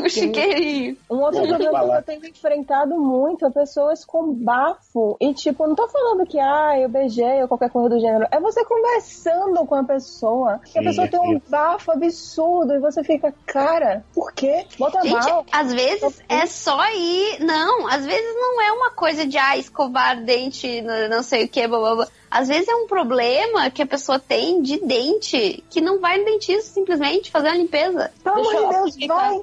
o 0.05 0.09
chiqueirinho. 0.09 0.97
Um 1.11 1.17
outro 1.17 1.47
vai 1.47 1.59
que 1.59 1.67
eu 1.67 2.03
tenho 2.03 2.27
enfrentado 2.27 2.99
muito 2.99 3.47
é 3.47 3.51
pessoas 3.51 4.05
com 4.05 4.33
bafo. 4.35 5.17
E, 5.21 5.33
tipo, 5.35 5.67
não 5.67 5.75
tô 5.75 5.89
falando 5.89 6.27
que, 6.27 6.39
ah, 6.39 6.79
eu 6.79 6.89
beijei 6.89 7.41
ou 7.43 7.49
qualquer 7.49 7.71
coisa 7.71 7.89
do 7.89 8.01
gênero. 8.01 8.27
É 8.31 8.41
você 8.41 8.65
conversando 8.65 9.65
com 9.67 9.75
a 9.75 9.85
pessoa. 9.85 10.61
E 10.75 10.79
a 10.79 10.83
Sim, 10.83 10.89
pessoa 10.89 11.09
tem 11.09 11.21
um 11.21 11.39
sim. 11.39 11.43
bafo 11.49 11.93
absurdo. 11.93 12.75
E 12.75 12.81
você 12.81 13.03
fica, 13.05 13.33
cara, 13.47 14.05
por 14.15 14.33
quê? 14.33 14.67
Bota 14.79 15.01
Gente, 15.03 15.15
mal. 15.15 15.47
às 15.53 15.73
vezes 15.73 16.23
é 16.29 16.47
só 16.47 16.79
ir. 16.93 17.41
Não, 17.41 17.87
às 17.87 18.05
vezes 18.05 18.35
não 18.35 18.61
é 18.61 18.73
uma 18.73 18.91
coisa 18.91 19.27
de 19.27 19.39
ah, 19.39 19.57
escovar 19.57 20.23
dente, 20.23 20.83
não 21.09 21.23
sei 21.23 21.45
o 21.45 21.49
que, 21.49 21.67
blá 21.67 21.79
blá 21.79 21.95
blá. 21.95 22.09
Às 22.31 22.49
vezes 22.49 22.69
é 22.69 22.75
um 22.75 22.87
problema 22.87 23.69
que 23.71 23.83
a 23.83 23.87
pessoa 23.87 24.19
tem 24.19 24.63
de 24.63 24.79
dente, 24.79 25.65
que 25.69 25.81
não 25.81 25.99
vai 26.01 26.19
no 26.19 26.25
dentista 26.27 26.71
simplesmente 26.73 27.31
fazer 27.31 27.49
a 27.49 27.55
limpeza. 27.57 28.11
Pelo 28.23 28.37
amor 28.37 28.51
de 28.51 28.57
eu 28.57 28.69
Deus, 28.69 28.75
aproveitar. 28.95 29.15
vai. 29.17 29.41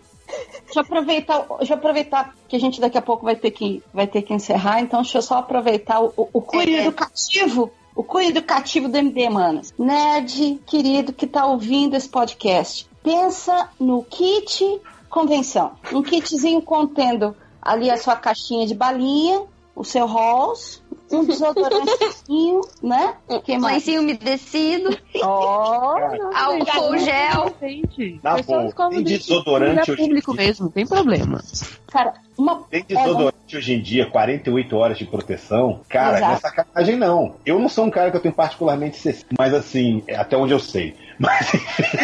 Deixa 0.66 0.80
eu 0.80 0.82
aproveitar, 0.84 1.46
deixa 1.58 1.74
eu 1.74 1.78
aproveitar 1.78 2.36
que 2.50 2.56
a 2.56 2.60
gente 2.60 2.82
daqui 2.82 2.98
a 2.98 3.02
pouco 3.02 3.24
vai 3.26 3.36
ter 3.36 3.52
que, 3.52 3.82
vai 3.94 4.06
ter 4.08 4.22
que 4.22 4.34
encerrar, 4.34 4.82
então 4.82 5.02
deixa 5.02 5.18
eu 5.18 5.22
só 5.22 5.38
aproveitar 5.38 6.02
o, 6.02 6.14
o, 6.18 6.30
o 6.34 6.42
cunho 6.42 6.70
É. 6.78 6.82
educativo. 6.86 7.72
O 7.96 8.04
cunho 8.04 8.30
educativo 8.30 8.88
do 8.88 8.96
MD, 8.98 9.28
manas. 9.30 9.74
Nerd, 9.80 10.60
querido, 10.68 11.12
que 11.12 11.26
tá 11.26 11.46
ouvindo 11.48 11.96
esse 11.96 12.08
podcast. 12.08 12.88
Pensa 13.02 13.70
no 13.80 14.04
kit 14.04 14.82
convenção. 15.10 15.72
Um 15.92 16.04
kitzinho 16.04 16.62
contendo 16.62 17.36
ali 17.62 17.90
a 17.90 17.98
sua 17.98 18.16
caixinha 18.16 18.68
de 18.68 18.76
balinha, 18.76 19.44
o 19.78 19.84
seu 19.84 20.08
rolls, 20.08 20.82
um 21.12 21.24
desodorantezinho, 21.24 22.62
né? 22.82 23.14
Mais? 23.60 23.76
Lencinho 23.76 24.02
umedecido, 24.02 24.98
Ó, 25.22 25.98
álcool 26.34 26.98
gel. 26.98 27.56
Gente, 27.62 28.20
Na 28.24 28.36
pessoas 28.36 28.74
boa, 28.74 28.90
tem 28.90 29.04
desodorante 29.04 29.90
em 29.90 29.94
hoje 29.94 30.02
em 30.02 30.06
público 30.08 30.34
dia. 30.34 30.46
mesmo, 30.46 30.66
não 30.66 30.72
tem 30.72 30.86
problema. 30.88 31.44
Cara, 31.88 32.16
uma 32.38 32.64
Tem 32.64 32.84
desodorante 32.84 33.56
hoje 33.56 33.74
em 33.76 33.82
dia, 33.82 34.10
48 34.10 34.76
horas 34.76 34.98
de 34.98 35.06
proteção. 35.06 35.82
Cara, 35.88 36.18
Exato. 36.18 36.26
não 36.26 36.34
é 36.34 36.40
sacanagem, 36.40 36.96
não. 36.98 37.36
Eu 37.46 37.60
não 37.60 37.70
sou 37.70 37.86
um 37.86 37.92
cara 37.92 38.10
que 38.10 38.18
eu 38.18 38.22
tenho 38.22 38.34
particularmente 38.34 38.98
mas 39.38 39.54
assim, 39.54 40.04
é 40.08 40.16
até 40.16 40.36
onde 40.36 40.54
eu 40.54 40.60
sei. 40.60 40.96
Mas 41.20 41.54
enfim, 41.54 41.98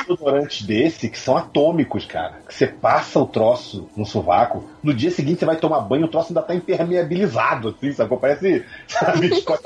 desodorantes 0.00 0.62
desse 0.62 1.08
que 1.08 1.18
são 1.18 1.36
atômicos, 1.36 2.06
cara. 2.06 2.40
Que 2.46 2.54
você 2.54 2.66
passa 2.66 3.18
o 3.18 3.26
troço 3.26 3.88
no 3.96 4.06
sovaco, 4.06 4.64
no 4.82 4.94
dia 4.94 5.10
seguinte 5.10 5.40
você 5.40 5.46
vai 5.46 5.56
tomar 5.56 5.80
banho, 5.80 6.06
o 6.06 6.08
troço 6.08 6.28
ainda 6.28 6.42
tá 6.42 6.54
impermeabilizado, 6.54 7.68
assim, 7.70 7.92
sabe? 7.92 8.16
Parece, 8.16 8.64
sabe, 8.86 9.34
Scott 9.40 9.62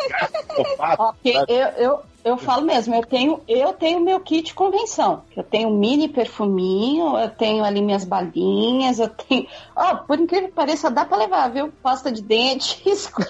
Ó, 0.98 1.12
que 1.22 1.30
eu, 1.30 1.68
eu, 1.76 2.00
eu 2.24 2.36
falo 2.36 2.64
mesmo, 2.64 2.94
eu 2.94 3.02
tenho 3.02 3.40
eu 3.48 3.72
tenho 3.72 4.00
meu 4.00 4.20
kit 4.20 4.54
convenção. 4.54 5.24
Eu 5.36 5.42
tenho 5.42 5.70
mini 5.70 6.08
perfuminho, 6.08 7.18
eu 7.18 7.28
tenho 7.30 7.64
ali 7.64 7.82
minhas 7.82 8.04
balinhas, 8.04 8.98
eu 8.98 9.08
tenho. 9.08 9.46
Ó, 9.74 9.96
por 9.96 10.18
incrível 10.18 10.48
que 10.48 10.54
pareça, 10.54 10.90
dá 10.90 11.04
pra 11.04 11.18
levar, 11.18 11.48
viu? 11.48 11.72
Pasta 11.82 12.10
de 12.12 12.22
dente, 12.22 12.82
escova. 12.88 13.28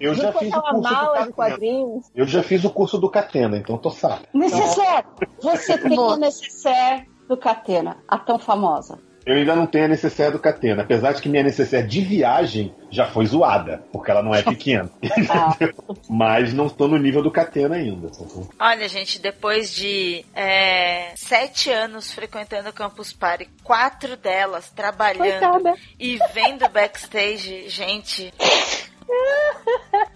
Eu 0.00 0.14
já 0.14 0.32
fiz 0.32 0.52
o 0.52 0.60
curso 0.62 0.74
do 0.74 0.82
mala 0.82 1.06
de 1.06 1.14
Catena. 1.14 1.32
quadrinhos. 1.32 2.10
Eu 2.14 2.26
já 2.26 2.42
fiz 2.42 2.64
o 2.64 2.70
curso 2.70 2.98
do 2.98 3.10
Catena, 3.10 3.56
então 3.56 3.78
tô 3.78 3.90
sabe. 3.90 4.26
Necessaire! 4.32 5.06
Você 5.42 5.78
tem 5.78 5.98
o 5.98 6.16
necessaire 6.16 7.08
do 7.28 7.36
Catena, 7.36 7.98
a 8.08 8.18
tão 8.18 8.38
famosa. 8.38 8.98
Eu 9.26 9.36
ainda 9.36 9.56
não 9.56 9.66
tenho 9.66 9.86
a 9.86 9.88
necessaire 9.88 10.32
do 10.32 10.38
Catena, 10.38 10.82
apesar 10.82 11.12
de 11.12 11.22
que 11.22 11.30
minha 11.30 11.42
necessaire 11.42 11.86
de 11.86 12.02
viagem 12.02 12.74
já 12.90 13.06
foi 13.06 13.24
zoada, 13.24 13.82
porque 13.90 14.10
ela 14.10 14.22
não 14.22 14.34
é 14.34 14.42
pequena. 14.42 14.90
entendeu? 15.02 15.72
Mas 16.10 16.52
não 16.52 16.68
tô 16.68 16.86
no 16.86 16.98
nível 16.98 17.22
do 17.22 17.30
Catena 17.30 17.76
ainda. 17.76 18.12
sacou? 18.12 18.46
Olha, 18.60 18.86
gente, 18.86 19.18
depois 19.18 19.74
de 19.74 20.24
é, 20.34 21.12
sete 21.16 21.70
anos 21.70 22.12
frequentando 22.12 22.68
o 22.68 22.72
Campus 22.72 23.14
Party, 23.14 23.48
quatro 23.62 24.14
delas 24.14 24.70
trabalhando 24.70 25.62
Coitada. 25.62 25.74
e 25.98 26.18
vendo 26.34 26.68
backstage, 26.68 27.68
gente. 27.70 28.32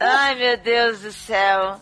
Ai, 0.00 0.34
meu 0.34 0.56
Deus 0.56 1.00
do 1.00 1.12
céu. 1.12 1.80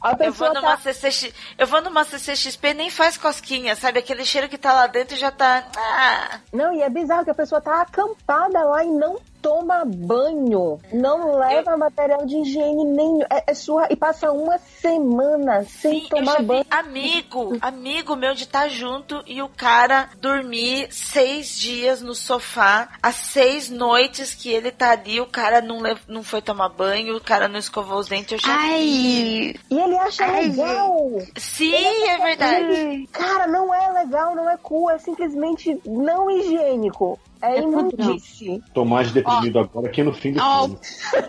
A 0.00 0.16
Eu 0.24 0.32
vou 0.32 0.54
numa 0.54 0.76
tá. 0.76 0.92
CCX, 0.92 1.34
eu 1.58 1.66
vou 1.66 1.82
numa 1.82 2.04
CCXP 2.04 2.72
nem 2.72 2.90
faz 2.90 3.18
cosquinha, 3.18 3.76
sabe? 3.76 3.98
Aquele 3.98 4.24
cheiro 4.24 4.48
que 4.48 4.56
tá 4.56 4.72
lá 4.72 4.86
dentro 4.86 5.16
já 5.16 5.30
tá. 5.30 5.64
Ah, 5.76 6.40
Não, 6.52 6.72
e 6.72 6.80
é 6.80 6.88
bizarro 6.88 7.24
que 7.24 7.30
a 7.30 7.34
pessoa 7.34 7.60
tá 7.60 7.82
acampada 7.82 8.64
lá 8.64 8.82
e 8.82 8.88
não 8.88 9.18
toma 9.42 9.84
banho. 9.84 10.78
Não 10.92 11.36
leva 11.38 11.76
material 11.76 12.24
de 12.26 12.36
higiene 12.38 12.84
nenhum. 12.84 13.22
É, 13.30 13.44
é 13.46 13.54
surra. 13.54 13.88
E 13.90 13.96
passa 13.96 14.30
uma 14.32 14.58
semana 14.58 15.64
sem 15.64 16.00
sim, 16.00 16.08
eu 16.12 16.24
já 16.24 16.36
tomar 16.36 16.42
banho. 16.42 16.64
vi 16.64 16.66
amigo, 16.70 17.58
amigo 17.60 18.16
meu 18.16 18.34
de 18.34 18.44
estar 18.44 18.68
junto 18.68 19.22
e 19.26 19.40
o 19.42 19.48
cara 19.48 20.10
dormir 20.20 20.88
seis 20.92 21.58
dias 21.58 22.00
no 22.02 22.14
sofá, 22.14 22.88
as 23.02 23.16
seis 23.16 23.70
noites 23.70 24.34
que 24.34 24.50
ele 24.50 24.70
tá 24.70 24.92
ali, 24.92 25.20
o 25.20 25.26
cara 25.26 25.60
não, 25.60 25.80
não 26.06 26.22
foi 26.22 26.40
tomar 26.42 26.68
banho, 26.68 27.16
o 27.16 27.20
cara 27.20 27.48
não 27.48 27.58
escovou 27.58 27.98
os 27.98 28.08
dentes, 28.08 28.32
eu 28.32 28.38
já 28.38 28.56
vi. 28.56 28.68
Ai, 28.68 29.54
E 29.70 29.78
ele 29.80 29.96
acha 29.98 30.24
Ai, 30.24 30.48
legal. 30.48 31.10
Sim, 31.36 32.08
é 32.08 32.18
verdade. 32.18 33.08
Cara, 33.12 33.46
não 33.46 33.72
é 33.74 33.92
legal, 33.92 34.34
não 34.34 34.48
é 34.48 34.56
cool, 34.56 34.90
é 34.90 34.98
simplesmente 34.98 35.80
não 35.86 36.30
higiênico. 36.30 37.18
É, 37.40 37.58
É 37.58 37.62
imundice. 37.62 38.62
Tô 38.74 38.84
mais 38.84 39.12
deprimido 39.12 39.58
agora 39.58 39.86
aqui 39.88 40.02
no 40.02 40.12
fim 40.12 40.32
do 40.32 40.40
Ó, 40.42 40.62
filme. 40.64 40.78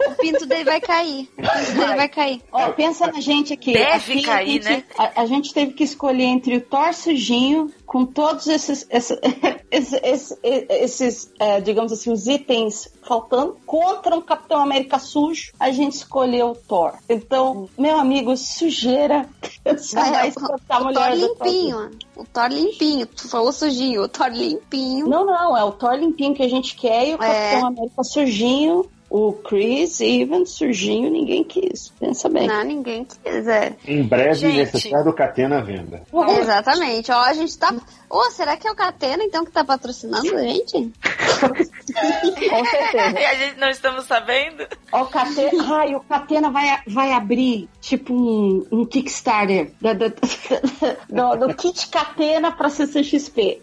o 0.07 0.15
pinto 0.15 0.45
dele 0.45 0.63
vai 0.65 0.81
cair. 0.81 1.29
O 1.37 1.41
pinto 1.41 1.71
dele 1.79 1.95
vai 1.95 2.09
cair. 2.09 2.41
Ó, 2.51 2.69
pensa 2.71 3.07
na 3.07 3.19
gente 3.21 3.53
aqui. 3.53 3.73
Deve 3.73 4.13
Aqui 4.13 4.21
cair, 4.23 4.59
a 4.59 4.63
gente, 4.63 4.69
né? 4.69 4.83
A, 4.97 5.21
a 5.21 5.25
gente 5.25 5.53
teve 5.53 5.73
que 5.73 5.83
escolher 5.83 6.23
entre 6.25 6.57
o 6.57 6.61
Thor 6.61 6.93
sujinho, 6.93 7.71
com 7.89 8.05
todos 8.05 8.45
esses, 8.45 8.85
esses, 8.87 9.17
esses, 9.71 9.99
esses, 10.03 10.37
esses, 10.69 11.33
é, 11.39 11.59
digamos 11.59 11.91
assim, 11.91 12.11
os 12.11 12.27
itens 12.27 12.87
faltando, 13.01 13.57
contra 13.65 14.15
um 14.15 14.21
Capitão 14.21 14.61
América 14.61 14.99
sujo, 14.99 15.51
a 15.59 15.71
gente 15.71 15.93
escolheu 15.93 16.51
o 16.51 16.55
Thor. 16.55 16.93
Então, 17.09 17.67
meu 17.75 17.97
amigo, 17.99 18.37
sujeira, 18.37 19.27
É, 19.65 19.73
o- 19.73 20.55
O 20.55 20.93
Thor 20.93 21.09
limpinho. 21.15 21.89
O 22.15 22.23
Thor 22.25 22.47
limpinho. 22.51 23.07
Tu 23.07 23.27
falou 23.27 23.51
sujinho. 23.51 24.03
O 24.03 24.07
Thor 24.07 24.27
limpinho. 24.31 25.07
Não, 25.07 25.25
não, 25.25 25.57
é 25.57 25.63
o 25.63 25.71
Thor 25.71 25.93
limpinho 25.95 26.35
que 26.35 26.43
a 26.43 26.47
gente 26.49 26.75
quer 26.75 27.07
e 27.07 27.15
o 27.15 27.23
É. 27.23 27.49
Capitão 27.51 27.67
América 27.69 28.03
sujinho. 28.03 28.85
O 29.09 29.33
Chris 29.33 29.99
Evans 30.01 30.51
sujinho, 30.51 31.09
ninguém 31.09 31.43
quis. 31.43 31.89
Pensa 31.99 32.29
bem. 32.29 32.47
Não, 32.47 32.63
ninguém 32.63 33.05
quis, 33.05 33.47
é. 33.47 33.75
Em 33.87 34.03
breve, 34.03 34.35
Gente. 34.35 34.57
necessário 34.57 35.05
do 35.05 35.13
Catena 35.13 35.57
à 35.57 35.61
venda. 35.61 36.03
Exatamente. 36.39 37.11
Ó, 37.11 37.19
a 37.19 37.33
gente 37.33 37.57
tá. 37.57 37.73
Ô, 38.09 38.31
será 38.31 38.57
que 38.57 38.67
é 38.67 38.71
o 38.71 38.75
Catena 38.75 39.23
então 39.23 39.45
que 39.45 39.51
tá 39.51 39.63
patrocinando 39.63 40.35
a 40.35 40.41
gente? 40.41 40.91
Com 41.39 42.65
certeza. 42.65 43.19
E 43.19 43.25
a 43.25 43.33
gente 43.35 43.59
não 43.59 43.69
estamos 43.69 44.05
sabendo? 44.05 44.65
Ó, 44.91 45.03
o 45.03 45.05
Catena, 45.07 45.77
ai, 45.77 45.95
o 45.95 45.99
Catena 46.01 46.49
vai, 46.51 46.79
vai 46.87 47.11
abrir 47.11 47.69
tipo 47.81 48.13
um, 48.13 48.65
um 48.71 48.85
Kickstarter 48.85 49.71
da- 49.81 49.93
do, 51.37 51.47
do 51.47 51.53
kit 51.55 51.87
Catena 51.89 52.51
pra 52.51 52.69
CCXP. 52.69 53.59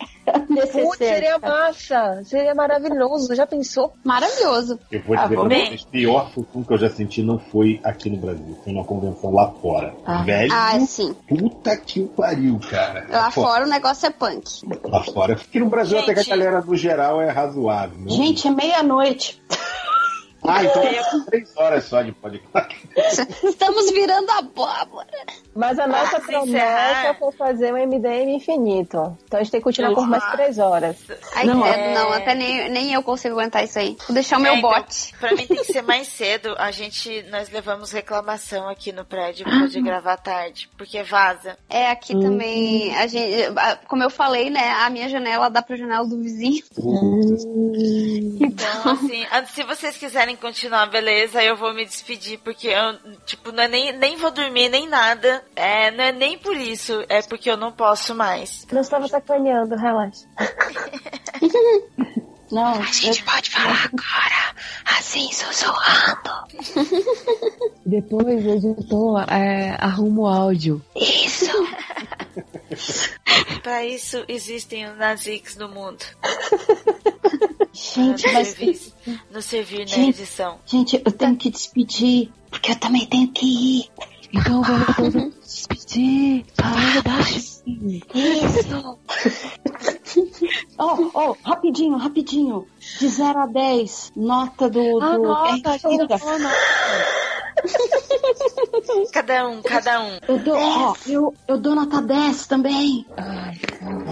Putz, 0.72 0.98
seria 0.98 1.38
massa. 1.38 2.22
Seria 2.24 2.54
maravilhoso. 2.54 3.34
Já 3.34 3.46
pensou? 3.46 3.92
Maravilhoso. 4.04 4.78
Eu 4.90 5.00
vou 5.02 5.16
Ah, 5.16 5.22
dizer 5.24 5.36
vou 5.36 5.46
pra 5.46 5.56
ver. 5.56 5.66
vocês, 5.68 5.84
pior 5.84 6.30
função 6.32 6.62
que 6.64 6.72
eu 6.72 6.78
já 6.78 6.90
senti 6.90 7.22
não 7.22 7.38
foi 7.38 7.80
aqui 7.84 8.10
no 8.10 8.16
Brasil, 8.16 8.58
foi 8.64 8.72
numa 8.72 8.84
convenção 8.84 9.32
lá 9.32 9.50
fora. 9.62 9.94
Velho, 10.24 10.52
Ah, 10.52 10.78
sim. 10.80 11.14
puta 11.28 11.76
que 11.76 12.00
o 12.00 12.08
pariu, 12.08 12.58
cara. 12.70 13.06
Lá 13.08 13.30
Fo- 13.30 13.42
fora 13.42 13.64
o 13.64 13.68
negócio 13.68 14.06
é 14.06 14.10
punk. 14.10 14.35
Lá 14.84 15.02
fora. 15.02 15.34
Aqui 15.34 15.58
no 15.58 15.68
Brasil 15.68 15.98
até 15.98 16.14
que 16.14 16.20
a 16.20 16.22
Gente. 16.22 16.30
galera, 16.30 16.60
no 16.60 16.76
geral, 16.76 17.20
é 17.20 17.30
razoável. 17.30 17.98
Né? 17.98 18.10
Gente, 18.10 18.46
é 18.46 18.50
meia-noite. 18.50 19.42
Ah, 20.42 20.62
então 20.64 21.24
três 21.26 21.56
horas 21.56 21.84
só 21.84 22.02
de 22.02 22.12
podcast. 22.12 22.76
Estamos 23.44 23.90
virando 23.90 24.30
abóbora. 24.32 25.06
Mas 25.54 25.78
a 25.78 25.86
nossa 25.86 26.18
Ah, 26.18 26.20
se 26.20 26.26
promessa 26.26 27.14
foi 27.18 27.32
fazer 27.32 27.72
um 27.74 27.86
MDM 27.86 28.34
infinito. 28.36 29.16
Então 29.24 29.40
a 29.40 29.42
gente 29.42 29.50
tem 29.52 29.60
que 29.60 29.64
continuar 29.64 29.94
por 29.94 30.06
mais 30.06 30.24
três 30.32 30.58
horas. 30.58 30.96
Ai, 31.34 31.46
Não, 31.46 31.64
é- 31.66 31.94
não, 31.94 32.12
até 32.12 32.34
nem, 32.34 32.68
nem 32.70 32.92
eu 32.92 33.02
consigo 33.02 33.34
aguentar 33.38 33.64
isso 33.64 33.78
aí. 33.78 33.96
Vou 34.06 34.14
deixar 34.14 34.38
o 34.38 34.40
meu 34.40 34.52
É, 34.52 34.58
então, 34.58 34.70
bote. 34.70 35.14
Pra 35.18 35.32
mim 35.32 35.46
tem 35.46 35.56
que 35.56 35.64
ser 35.72 35.82
mais 35.82 36.06
cedo. 36.08 36.54
A 36.58 36.70
gente, 36.70 37.22
nós 37.30 37.50
levamos 37.50 37.90
reclamação 37.90 38.68
aqui 38.68 38.92
no 38.92 39.04
prédio 39.04 39.44
pra 39.44 39.66
de 39.66 39.80
gravar 39.80 40.16
tarde, 40.18 40.68
porque 40.76 41.02
vaza. 41.02 41.56
É, 41.68 41.90
aqui 41.90 42.12
também, 42.20 42.94
a 42.96 43.06
gente, 43.06 43.52
a- 43.58 43.76
como 43.88 44.02
eu 44.02 44.10
falei, 44.10 44.50
né, 44.50 44.70
a 44.84 44.90
minha 44.90 45.08
janela 45.08 45.48
dá 45.50 45.62
pra 45.62 45.76
janela 45.76 46.06
do 46.06 46.18
vizinho. 46.20 46.62
Então, 48.40 48.92
assim, 48.92 49.26
ah, 49.30 49.44
se 49.46 49.62
vocês 49.62 49.96
quiserem 49.96 50.25
continuar, 50.34 50.86
beleza, 50.86 51.42
eu 51.42 51.56
vou 51.56 51.74
me 51.74 51.84
despedir, 51.84 52.38
porque 52.38 52.68
eu, 52.68 52.98
tipo, 53.26 53.52
não 53.52 53.62
é 53.62 53.68
nem, 53.68 53.92
nem 53.92 54.16
vou 54.16 54.30
dormir, 54.30 54.68
nem 54.68 54.88
nada. 54.88 55.44
É, 55.54 55.90
não 55.90 56.02
é 56.02 56.12
nem 56.12 56.38
por 56.38 56.56
isso, 56.56 57.04
é 57.08 57.20
porque 57.22 57.50
eu 57.50 57.56
não 57.56 57.70
posso 57.70 58.14
mais. 58.14 58.66
Não 58.72 58.80
estava 58.80 59.06
sacaneando, 59.06 59.76
relaxa. 59.76 60.26
Não, 62.50 62.74
pode 62.74 63.50
falar 63.50 63.90
agora, 63.92 64.54
assim, 64.96 65.28
sussurrando. 65.32 66.30
Depois 67.84 68.46
o 68.46 68.50
editor 68.50 69.24
é, 69.28 69.76
arruma 69.80 70.22
o 70.22 70.26
áudio. 70.26 70.80
Isso. 70.94 71.50
Pra 73.62 73.84
isso 73.84 74.24
existem 74.28 74.90
os 74.90 74.96
Nazix 74.96 75.56
no 75.56 75.68
mundo. 75.68 76.04
gente, 77.72 78.32
mas, 78.32 78.48
servir, 78.48 78.92
nos 79.30 79.44
servir 79.44 79.80
na 79.80 79.86
Gente. 79.86 80.20
edição. 80.20 80.58
gente, 80.66 81.00
eu 81.04 81.12
tenho 81.12 81.36
que 81.36 81.50
despedir, 81.50 82.30
porque 82.50 82.72
eu 82.72 82.76
também 82.76 83.06
tenho 83.06 83.28
que 83.32 83.46
ir. 83.80 83.90
Então 84.32 84.62
vamos 84.62 85.14
nos 85.14 85.34
despedir 85.40 86.44
falando 86.54 87.02
da 87.02 87.22
Shuri. 87.22 88.02
Isso! 88.14 88.98
oh, 90.78 91.10
oh, 91.14 91.36
rapidinho, 91.42 91.96
rapidinho. 91.96 92.66
De 92.98 93.08
0 93.08 93.38
a 93.40 93.46
10, 93.46 94.12
nota 94.16 94.70
do. 94.70 95.00
Ah, 95.00 95.16
do... 95.16 95.22
nota, 95.22 95.74
é, 95.74 95.78
cada 99.12 99.48
um, 99.48 99.62
cada 99.62 100.02
um. 100.02 100.18
Eu 100.28 100.38
dou, 100.38 100.56
ó, 100.56 100.94
é. 100.94 101.10
eu, 101.10 101.34
eu 101.48 101.58
dou 101.58 101.74
nota 101.74 102.02
10 102.02 102.46
também. 102.46 103.06
Ai, 103.16 103.58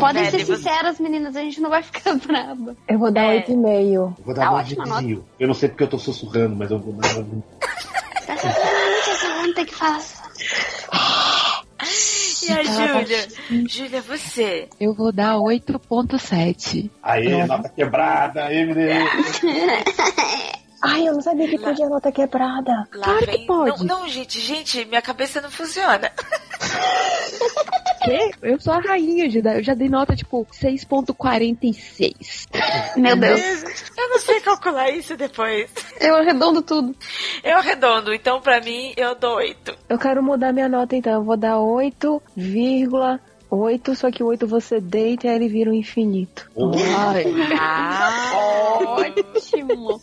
Podem 0.01 0.23
é, 0.23 0.31
ser 0.31 0.45
sinceras, 0.45 0.97
você... 0.97 1.03
meninas, 1.03 1.37
a 1.37 1.41
gente 1.41 1.61
não 1.61 1.71
vai 1.71 1.83
ficar 1.83 2.15
brava. 2.27 2.77
Eu 2.89 2.99
vou 2.99 3.11
dar 3.11 3.35
é. 3.35 3.45
8,5. 3.47 4.17
Vou 4.25 4.35
dar 4.35 4.51
tá 4.51 4.65
9,5. 4.65 5.23
Eu 5.39 5.49
não 5.49 5.55
sei 5.55 5.69
porque 5.69 5.85
eu 5.85 5.89
tô 5.89 5.99
sussurrando, 5.99 6.57
mas 6.57 6.71
eu 6.71 6.79
vou 6.79 6.95
dar 6.95 7.09
9,5 7.15 7.43
pergunta 9.55 9.65
que 9.65 9.75
faz. 9.75 10.23
E 12.43 12.53
a 12.53 12.57
tá 12.57 12.63
Júlia? 12.63 13.29
Júlia, 13.69 14.03
você. 14.03 14.69
Eu 14.81 14.93
vou 14.95 15.13
dar 15.13 15.37
8.7. 15.37 16.91
Aí, 17.03 17.29
é. 17.29 17.47
nota 17.47 17.69
quebrada, 17.69 18.53
Emily! 18.53 18.91
Ai, 20.87 21.09
eu 21.09 21.15
não 21.15 21.23
sabia 21.23 21.49
que 21.49 21.59
podia 21.59 21.89
nota 21.89 22.13
quebrada. 22.13 22.87
Lá 22.95 23.05
Claro 23.05 23.27
que 23.27 23.47
pode. 23.47 23.83
Não, 23.85 24.01
não, 24.01 24.09
gente, 24.09 24.39
gente, 24.39 24.85
minha 24.85 25.01
cabeça 25.01 25.41
não 25.41 25.51
funciona. 25.51 26.13
Quê? 28.05 28.33
Eu 28.43 28.61
sou 28.61 28.75
a 28.75 28.81
rainha 28.81 29.27
de 29.29 29.41
dar. 29.41 29.57
Eu 29.57 29.63
já 29.63 29.73
dei 29.73 29.89
nota 29.89 30.15
tipo 30.15 30.47
6.46. 30.53 32.99
Meu 32.99 33.17
Deus. 33.17 33.41
Eu 33.97 34.11
não 34.11 34.19
sei 34.19 34.43
calcular 34.43 34.91
isso 34.91 35.17
depois. 35.17 35.71
Eu 35.99 36.17
arredondo 36.17 36.61
tudo. 36.61 36.95
Eu 37.43 37.57
arredondo, 37.57 38.13
então 38.13 38.43
pra 38.43 38.61
mim 38.61 38.93
eu 38.97 39.15
dou 39.15 39.37
oito. 39.37 39.75
Eu 39.89 39.99
quero 39.99 40.23
mudar 40.23 40.53
minha 40.53 40.69
nota 40.69 40.95
então. 40.95 41.15
Eu 41.15 41.25
vou 41.25 41.39
dar 41.39 41.57
8,8, 41.57 43.95
só 43.95 44.11
que 44.11 44.23
o 44.23 44.27
8 44.27 44.47
você 44.47 44.79
deita 44.81 45.27
e 45.27 45.31
aí 45.31 45.37
ele 45.37 45.49
vira 45.49 45.71
um 45.71 45.75
infinito. 45.75 46.51
Ai. 46.95 47.25
Ótimo. 48.85 50.03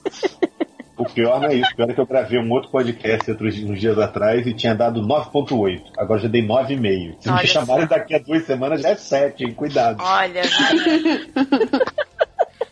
O 1.02 1.06
pior 1.14 1.40
não 1.40 1.50
é 1.50 1.56
isso. 1.56 1.72
O 1.72 1.76
pior 1.76 1.90
é 1.90 1.94
que 1.94 2.00
eu 2.02 2.06
gravei 2.06 2.40
um 2.40 2.52
outro 2.52 2.70
podcast 2.70 3.30
outros, 3.32 3.58
uns 3.64 3.80
dias 3.80 3.98
atrás 3.98 4.46
e 4.46 4.54
tinha 4.54 4.74
dado 4.76 5.02
9.8. 5.02 5.82
Agora 5.98 6.20
já 6.20 6.28
dei 6.28 6.46
9,5. 6.46 7.16
Se 7.20 7.30
Olha 7.30 7.42
me 7.42 7.48
chamarem 7.48 7.88
só. 7.88 7.96
daqui 7.96 8.16
a 8.16 8.20
duas 8.20 8.44
semanas 8.46 8.82
já 8.82 8.90
é 8.90 8.96
7, 8.96 9.44
hein? 9.44 9.54
Cuidado. 9.54 10.02
Olha, 10.04 10.42
vai. 10.44 11.82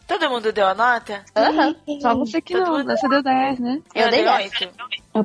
Todo 0.08 0.27
mundo 0.30 0.51
deu 0.51 0.66
a 0.67 0.74
nota? 0.74 1.24
Aham. 1.35 1.75
Só 2.01 2.16
você 2.16 2.41
que 2.41 2.53
Todo 2.53 2.66
não, 2.66 2.77
mundo- 2.80 2.88
você 2.98 3.08
deu 3.08 3.22
10, 3.22 3.59
né? 3.59 3.80
Eu 3.93 4.09
dei 4.09 4.24
dei 4.24 4.24
10. 4.24 4.51
oito. 4.61 4.69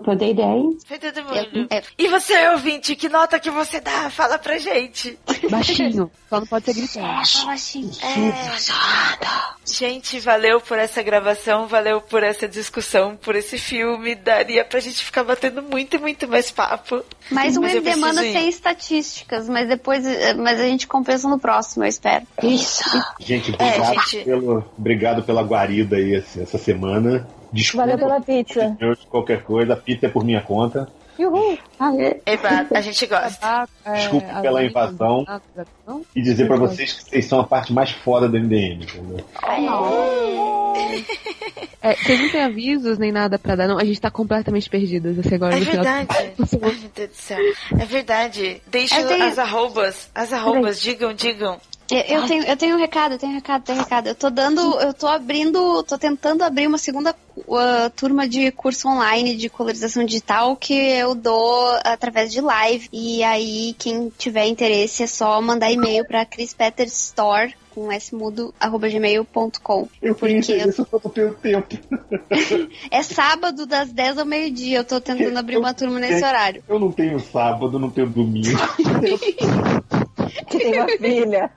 Eu 0.06 0.16
dei 0.16 0.34
10. 0.34 0.84
Foi 0.86 0.98
todo 0.98 1.24
mundo. 1.24 1.66
É. 1.70 1.82
E 1.98 2.08
você, 2.08 2.48
ouvinte, 2.50 2.94
que 2.96 3.08
nota 3.08 3.38
que 3.40 3.50
você 3.50 3.80
dá? 3.80 4.10
Fala 4.10 4.38
pra 4.38 4.58
gente. 4.58 5.18
Baixinho, 5.50 6.10
só 6.28 6.40
não 6.40 6.46
pode 6.46 6.64
ser 6.66 6.74
gritando. 6.74 7.26
Fala 7.26 7.52
assim. 7.52 7.90
É. 8.02 9.64
Gente, 9.66 10.20
valeu 10.20 10.60
por 10.60 10.78
essa 10.78 11.02
gravação, 11.02 11.66
valeu 11.66 12.00
por 12.00 12.22
essa 12.22 12.46
discussão, 12.46 13.16
por 13.16 13.34
esse 13.34 13.56
filme. 13.58 14.14
Daria 14.14 14.64
pra 14.64 14.78
gente 14.80 15.02
ficar 15.04 15.24
batendo 15.24 15.62
muito, 15.62 15.98
muito 15.98 16.28
mais 16.28 16.50
papo. 16.50 17.02
Mais 17.30 17.56
um 17.56 17.62
Mas 17.62 17.74
eu 17.74 17.80
MD 17.80 17.96
manda 17.96 18.20
preciso 18.20 18.36
ir. 18.36 18.40
sem 18.40 18.48
estatísticas, 18.48 19.48
mas 19.48 19.68
depois 19.68 20.04
mas 20.36 20.60
a 20.60 20.64
gente 20.64 20.86
compensa 20.86 21.28
no 21.28 21.38
próximo, 21.38 21.84
eu 21.84 21.88
espero. 21.88 22.26
Isso. 22.42 22.84
Gente, 23.18 23.52
obrigado, 23.52 23.94
gente. 24.10 24.24
Pelo, 24.24 24.64
obrigado 24.78 25.22
pela 25.22 25.42
guarida 25.42 25.96
aí 25.96 26.14
esse- 26.16 26.42
essa 26.42 26.58
semana. 26.58 27.26
Desculpa. 27.54 27.86
Valeu 27.86 27.98
pela 27.98 28.20
pizza. 28.20 28.76
Qualquer 29.08 29.42
coisa, 29.42 29.72
a 29.72 29.76
pizza 29.76 30.06
é 30.06 30.08
por 30.08 30.24
minha 30.24 30.40
conta. 30.42 30.88
Uhul. 31.16 31.56
Aê. 31.78 32.20
Eba, 32.26 32.66
a 32.74 32.80
gente 32.80 33.06
gosta. 33.06 33.38
Ah, 33.40 33.68
é, 33.84 33.92
Desculpe 33.92 34.26
a- 34.28 34.40
pela 34.40 34.64
invasão. 34.64 35.24
E 36.14 36.20
dizer 36.20 36.48
pra 36.48 36.56
vocês 36.56 36.92
que 36.92 37.04
vocês 37.10 37.24
são 37.26 37.38
a 37.38 37.44
parte 37.44 37.72
mais 37.72 37.92
foda 37.92 38.28
do 38.28 38.36
MDM, 38.36 38.82
entendeu? 38.82 39.24
É, 41.82 41.94
vocês 41.96 42.18
não 42.20 42.30
têm 42.30 42.42
avisos 42.42 42.98
nem 42.98 43.12
nada 43.12 43.38
pra 43.38 43.54
dar, 43.54 43.68
não? 43.68 43.78
A 43.78 43.84
gente 43.84 44.00
tá 44.00 44.10
completamente 44.10 44.68
perdidos 44.70 45.18
assim, 45.18 45.34
agora 45.34 45.54
É 45.54 45.60
no 45.60 45.66
final. 45.66 45.84
verdade. 45.84 46.08
Ai, 46.18 46.32
meu 46.36 46.70
Deus 46.94 47.10
do 47.10 47.14
céu. 47.14 47.38
É 47.78 47.84
verdade. 47.84 48.62
Deixa 48.66 49.04
tenho- 49.04 49.24
as 49.24 49.38
arrobas. 49.38 50.10
As 50.14 50.32
arrobas, 50.32 50.80
digam, 50.80 51.12
digam. 51.12 51.60
Eu, 51.90 51.98
eu 51.98 52.26
tenho, 52.26 52.44
eu 52.44 52.56
tenho 52.56 52.76
um 52.76 52.78
recado, 52.78 53.12
eu 53.12 53.18
tenho 53.18 53.32
um 53.32 53.34
recado, 53.34 53.62
tenho 53.62 53.78
um 53.78 53.82
recado. 53.82 54.06
Eu 54.08 54.14
tô 54.14 54.30
dando, 54.30 54.60
eu 54.80 54.94
tô 54.94 55.06
abrindo, 55.06 55.82
tô 55.82 55.98
tentando 55.98 56.42
abrir 56.42 56.66
uma 56.66 56.78
segunda 56.78 57.14
uh, 57.36 57.90
turma 57.94 58.26
de 58.26 58.50
curso 58.52 58.88
online 58.88 59.36
de 59.36 59.48
colorização 59.48 60.04
digital 60.04 60.56
que 60.56 60.72
eu 60.72 61.14
dou 61.14 61.78
através 61.84 62.32
de 62.32 62.40
live. 62.40 62.88
E 62.92 63.22
aí, 63.22 63.74
quem 63.78 64.10
tiver 64.16 64.46
interesse 64.46 65.02
é 65.02 65.06
só 65.06 65.40
mandar 65.42 65.70
e-mail 65.70 66.06
pra 66.06 66.24
Chris 66.24 66.54
Peters 66.54 66.92
Store 67.08 67.54
com 67.74 67.92
smudo, 67.92 68.54
arroba 68.58 68.88
gmail.com. 68.88 69.88
Eu 70.02 70.14
Porque 70.14 70.42
fiz 70.42 70.48
isso 70.48 70.86
eu 70.92 71.00
tenho 71.10 71.34
tempo. 71.34 71.76
é 72.90 73.02
sábado 73.02 73.66
das 73.66 73.90
10 73.92 74.18
ao 74.18 74.24
meio-dia. 74.26 74.78
Eu 74.78 74.84
tô 74.84 75.00
tentando 75.00 75.36
abrir 75.38 75.56
uma 75.56 75.74
turma 75.74 75.98
nesse 75.98 76.24
horário. 76.24 76.62
Eu 76.68 76.78
não 76.78 76.92
tenho 76.92 77.18
sábado, 77.20 77.78
não 77.78 77.90
tenho 77.90 78.08
domingo. 78.08 78.48
Tem 80.50 80.78
uma 80.78 80.88
filha. 80.88 81.50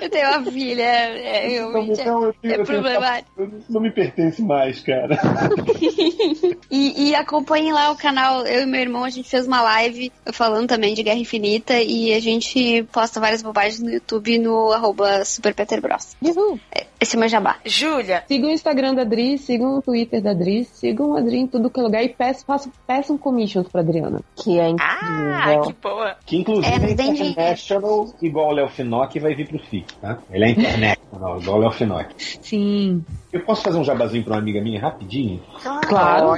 Eu 0.00 0.10
tenho 0.10 0.28
uma 0.28 0.50
filha, 0.50 0.82
é, 0.82 1.48
realmente 1.48 1.98
é, 2.00 2.02
Então, 2.02 2.24
eu 2.24 2.32
tenho- 2.34 2.54
é 2.54 2.60
eu 2.60 2.64
tenho- 2.64 2.82
problemático. 2.82 3.42
Isso 3.42 3.72
não 3.72 3.80
me 3.80 3.90
pertence 3.90 4.42
mais, 4.42 4.80
cara. 4.80 5.18
E, 6.70 7.08
e 7.10 7.14
acompanhem 7.16 7.72
lá 7.72 7.90
o 7.90 7.96
canal. 7.96 8.46
Eu 8.46 8.62
e 8.62 8.66
meu 8.66 8.80
irmão, 8.80 9.02
a 9.04 9.10
gente 9.10 9.28
fez 9.28 9.44
uma 9.46 9.60
live 9.60 10.12
falando 10.32 10.68
também 10.68 10.94
de 10.94 11.02
Guerra 11.02 11.18
Infinita 11.18 11.80
e 11.80 12.12
a 12.14 12.20
gente 12.20 12.84
posta 12.92 13.18
várias 13.18 13.42
bobagens 13.42 13.80
no 13.80 13.90
YouTube 13.90 14.38
no 14.38 14.70
arroba 14.70 15.24
superpeterbros. 15.60 16.16
Uhul. 16.22 16.58
Esse 17.00 17.14
é 17.14 17.16
o 17.16 17.20
meu 17.20 17.28
jabá. 17.28 17.56
Júlia, 17.64 18.24
Sigam 18.26 18.48
o 18.50 18.52
Instagram 18.52 18.94
da 18.94 19.02
Adri, 19.02 19.38
sigam 19.38 19.78
o 19.78 19.82
Twitter 19.82 20.22
da 20.22 20.30
Adri, 20.30 20.64
sigam 20.64 21.14
a 21.14 21.18
Adri 21.18 21.38
em 21.38 21.46
tudo 21.46 21.70
que 21.70 21.80
é 21.80 21.82
lugar 21.82 22.02
e 22.02 22.08
peçam, 22.08 22.44
façam, 22.46 22.72
peçam 22.86 23.18
commissions 23.18 23.68
pra 23.68 23.80
Adriana. 23.80 24.20
Que 24.36 24.58
é 24.58 24.66
ah, 24.78 25.54
incrível. 25.54 25.62
que 25.62 25.82
boa. 25.82 26.16
Que 26.26 26.36
inclusive 26.36 26.68
É, 26.68 26.88
é, 26.88 27.06
international, 27.06 28.14
igual 28.20 28.48
o 28.48 28.52
Léo 28.52 28.68
Finock, 28.68 29.18
vai 29.18 29.34
vir 29.34 29.48
pro 29.48 29.58
FIC, 29.58 29.94
tá? 29.94 30.18
Ele 30.30 30.44
é 30.44 30.50
international, 30.50 31.40
igual 31.40 31.56
o 31.56 31.60
Léo 31.60 31.70
Finock. 31.72 32.14
Sim. 32.18 33.04
Eu 33.32 33.40
posso 33.44 33.62
fazer 33.62 33.78
um 33.78 33.84
jabazinho 33.84 34.24
pra 34.24 34.34
uma 34.34 34.40
amiga 34.40 34.60
minha 34.60 34.80
rapidinho? 34.80 35.40
Claro. 35.86 36.34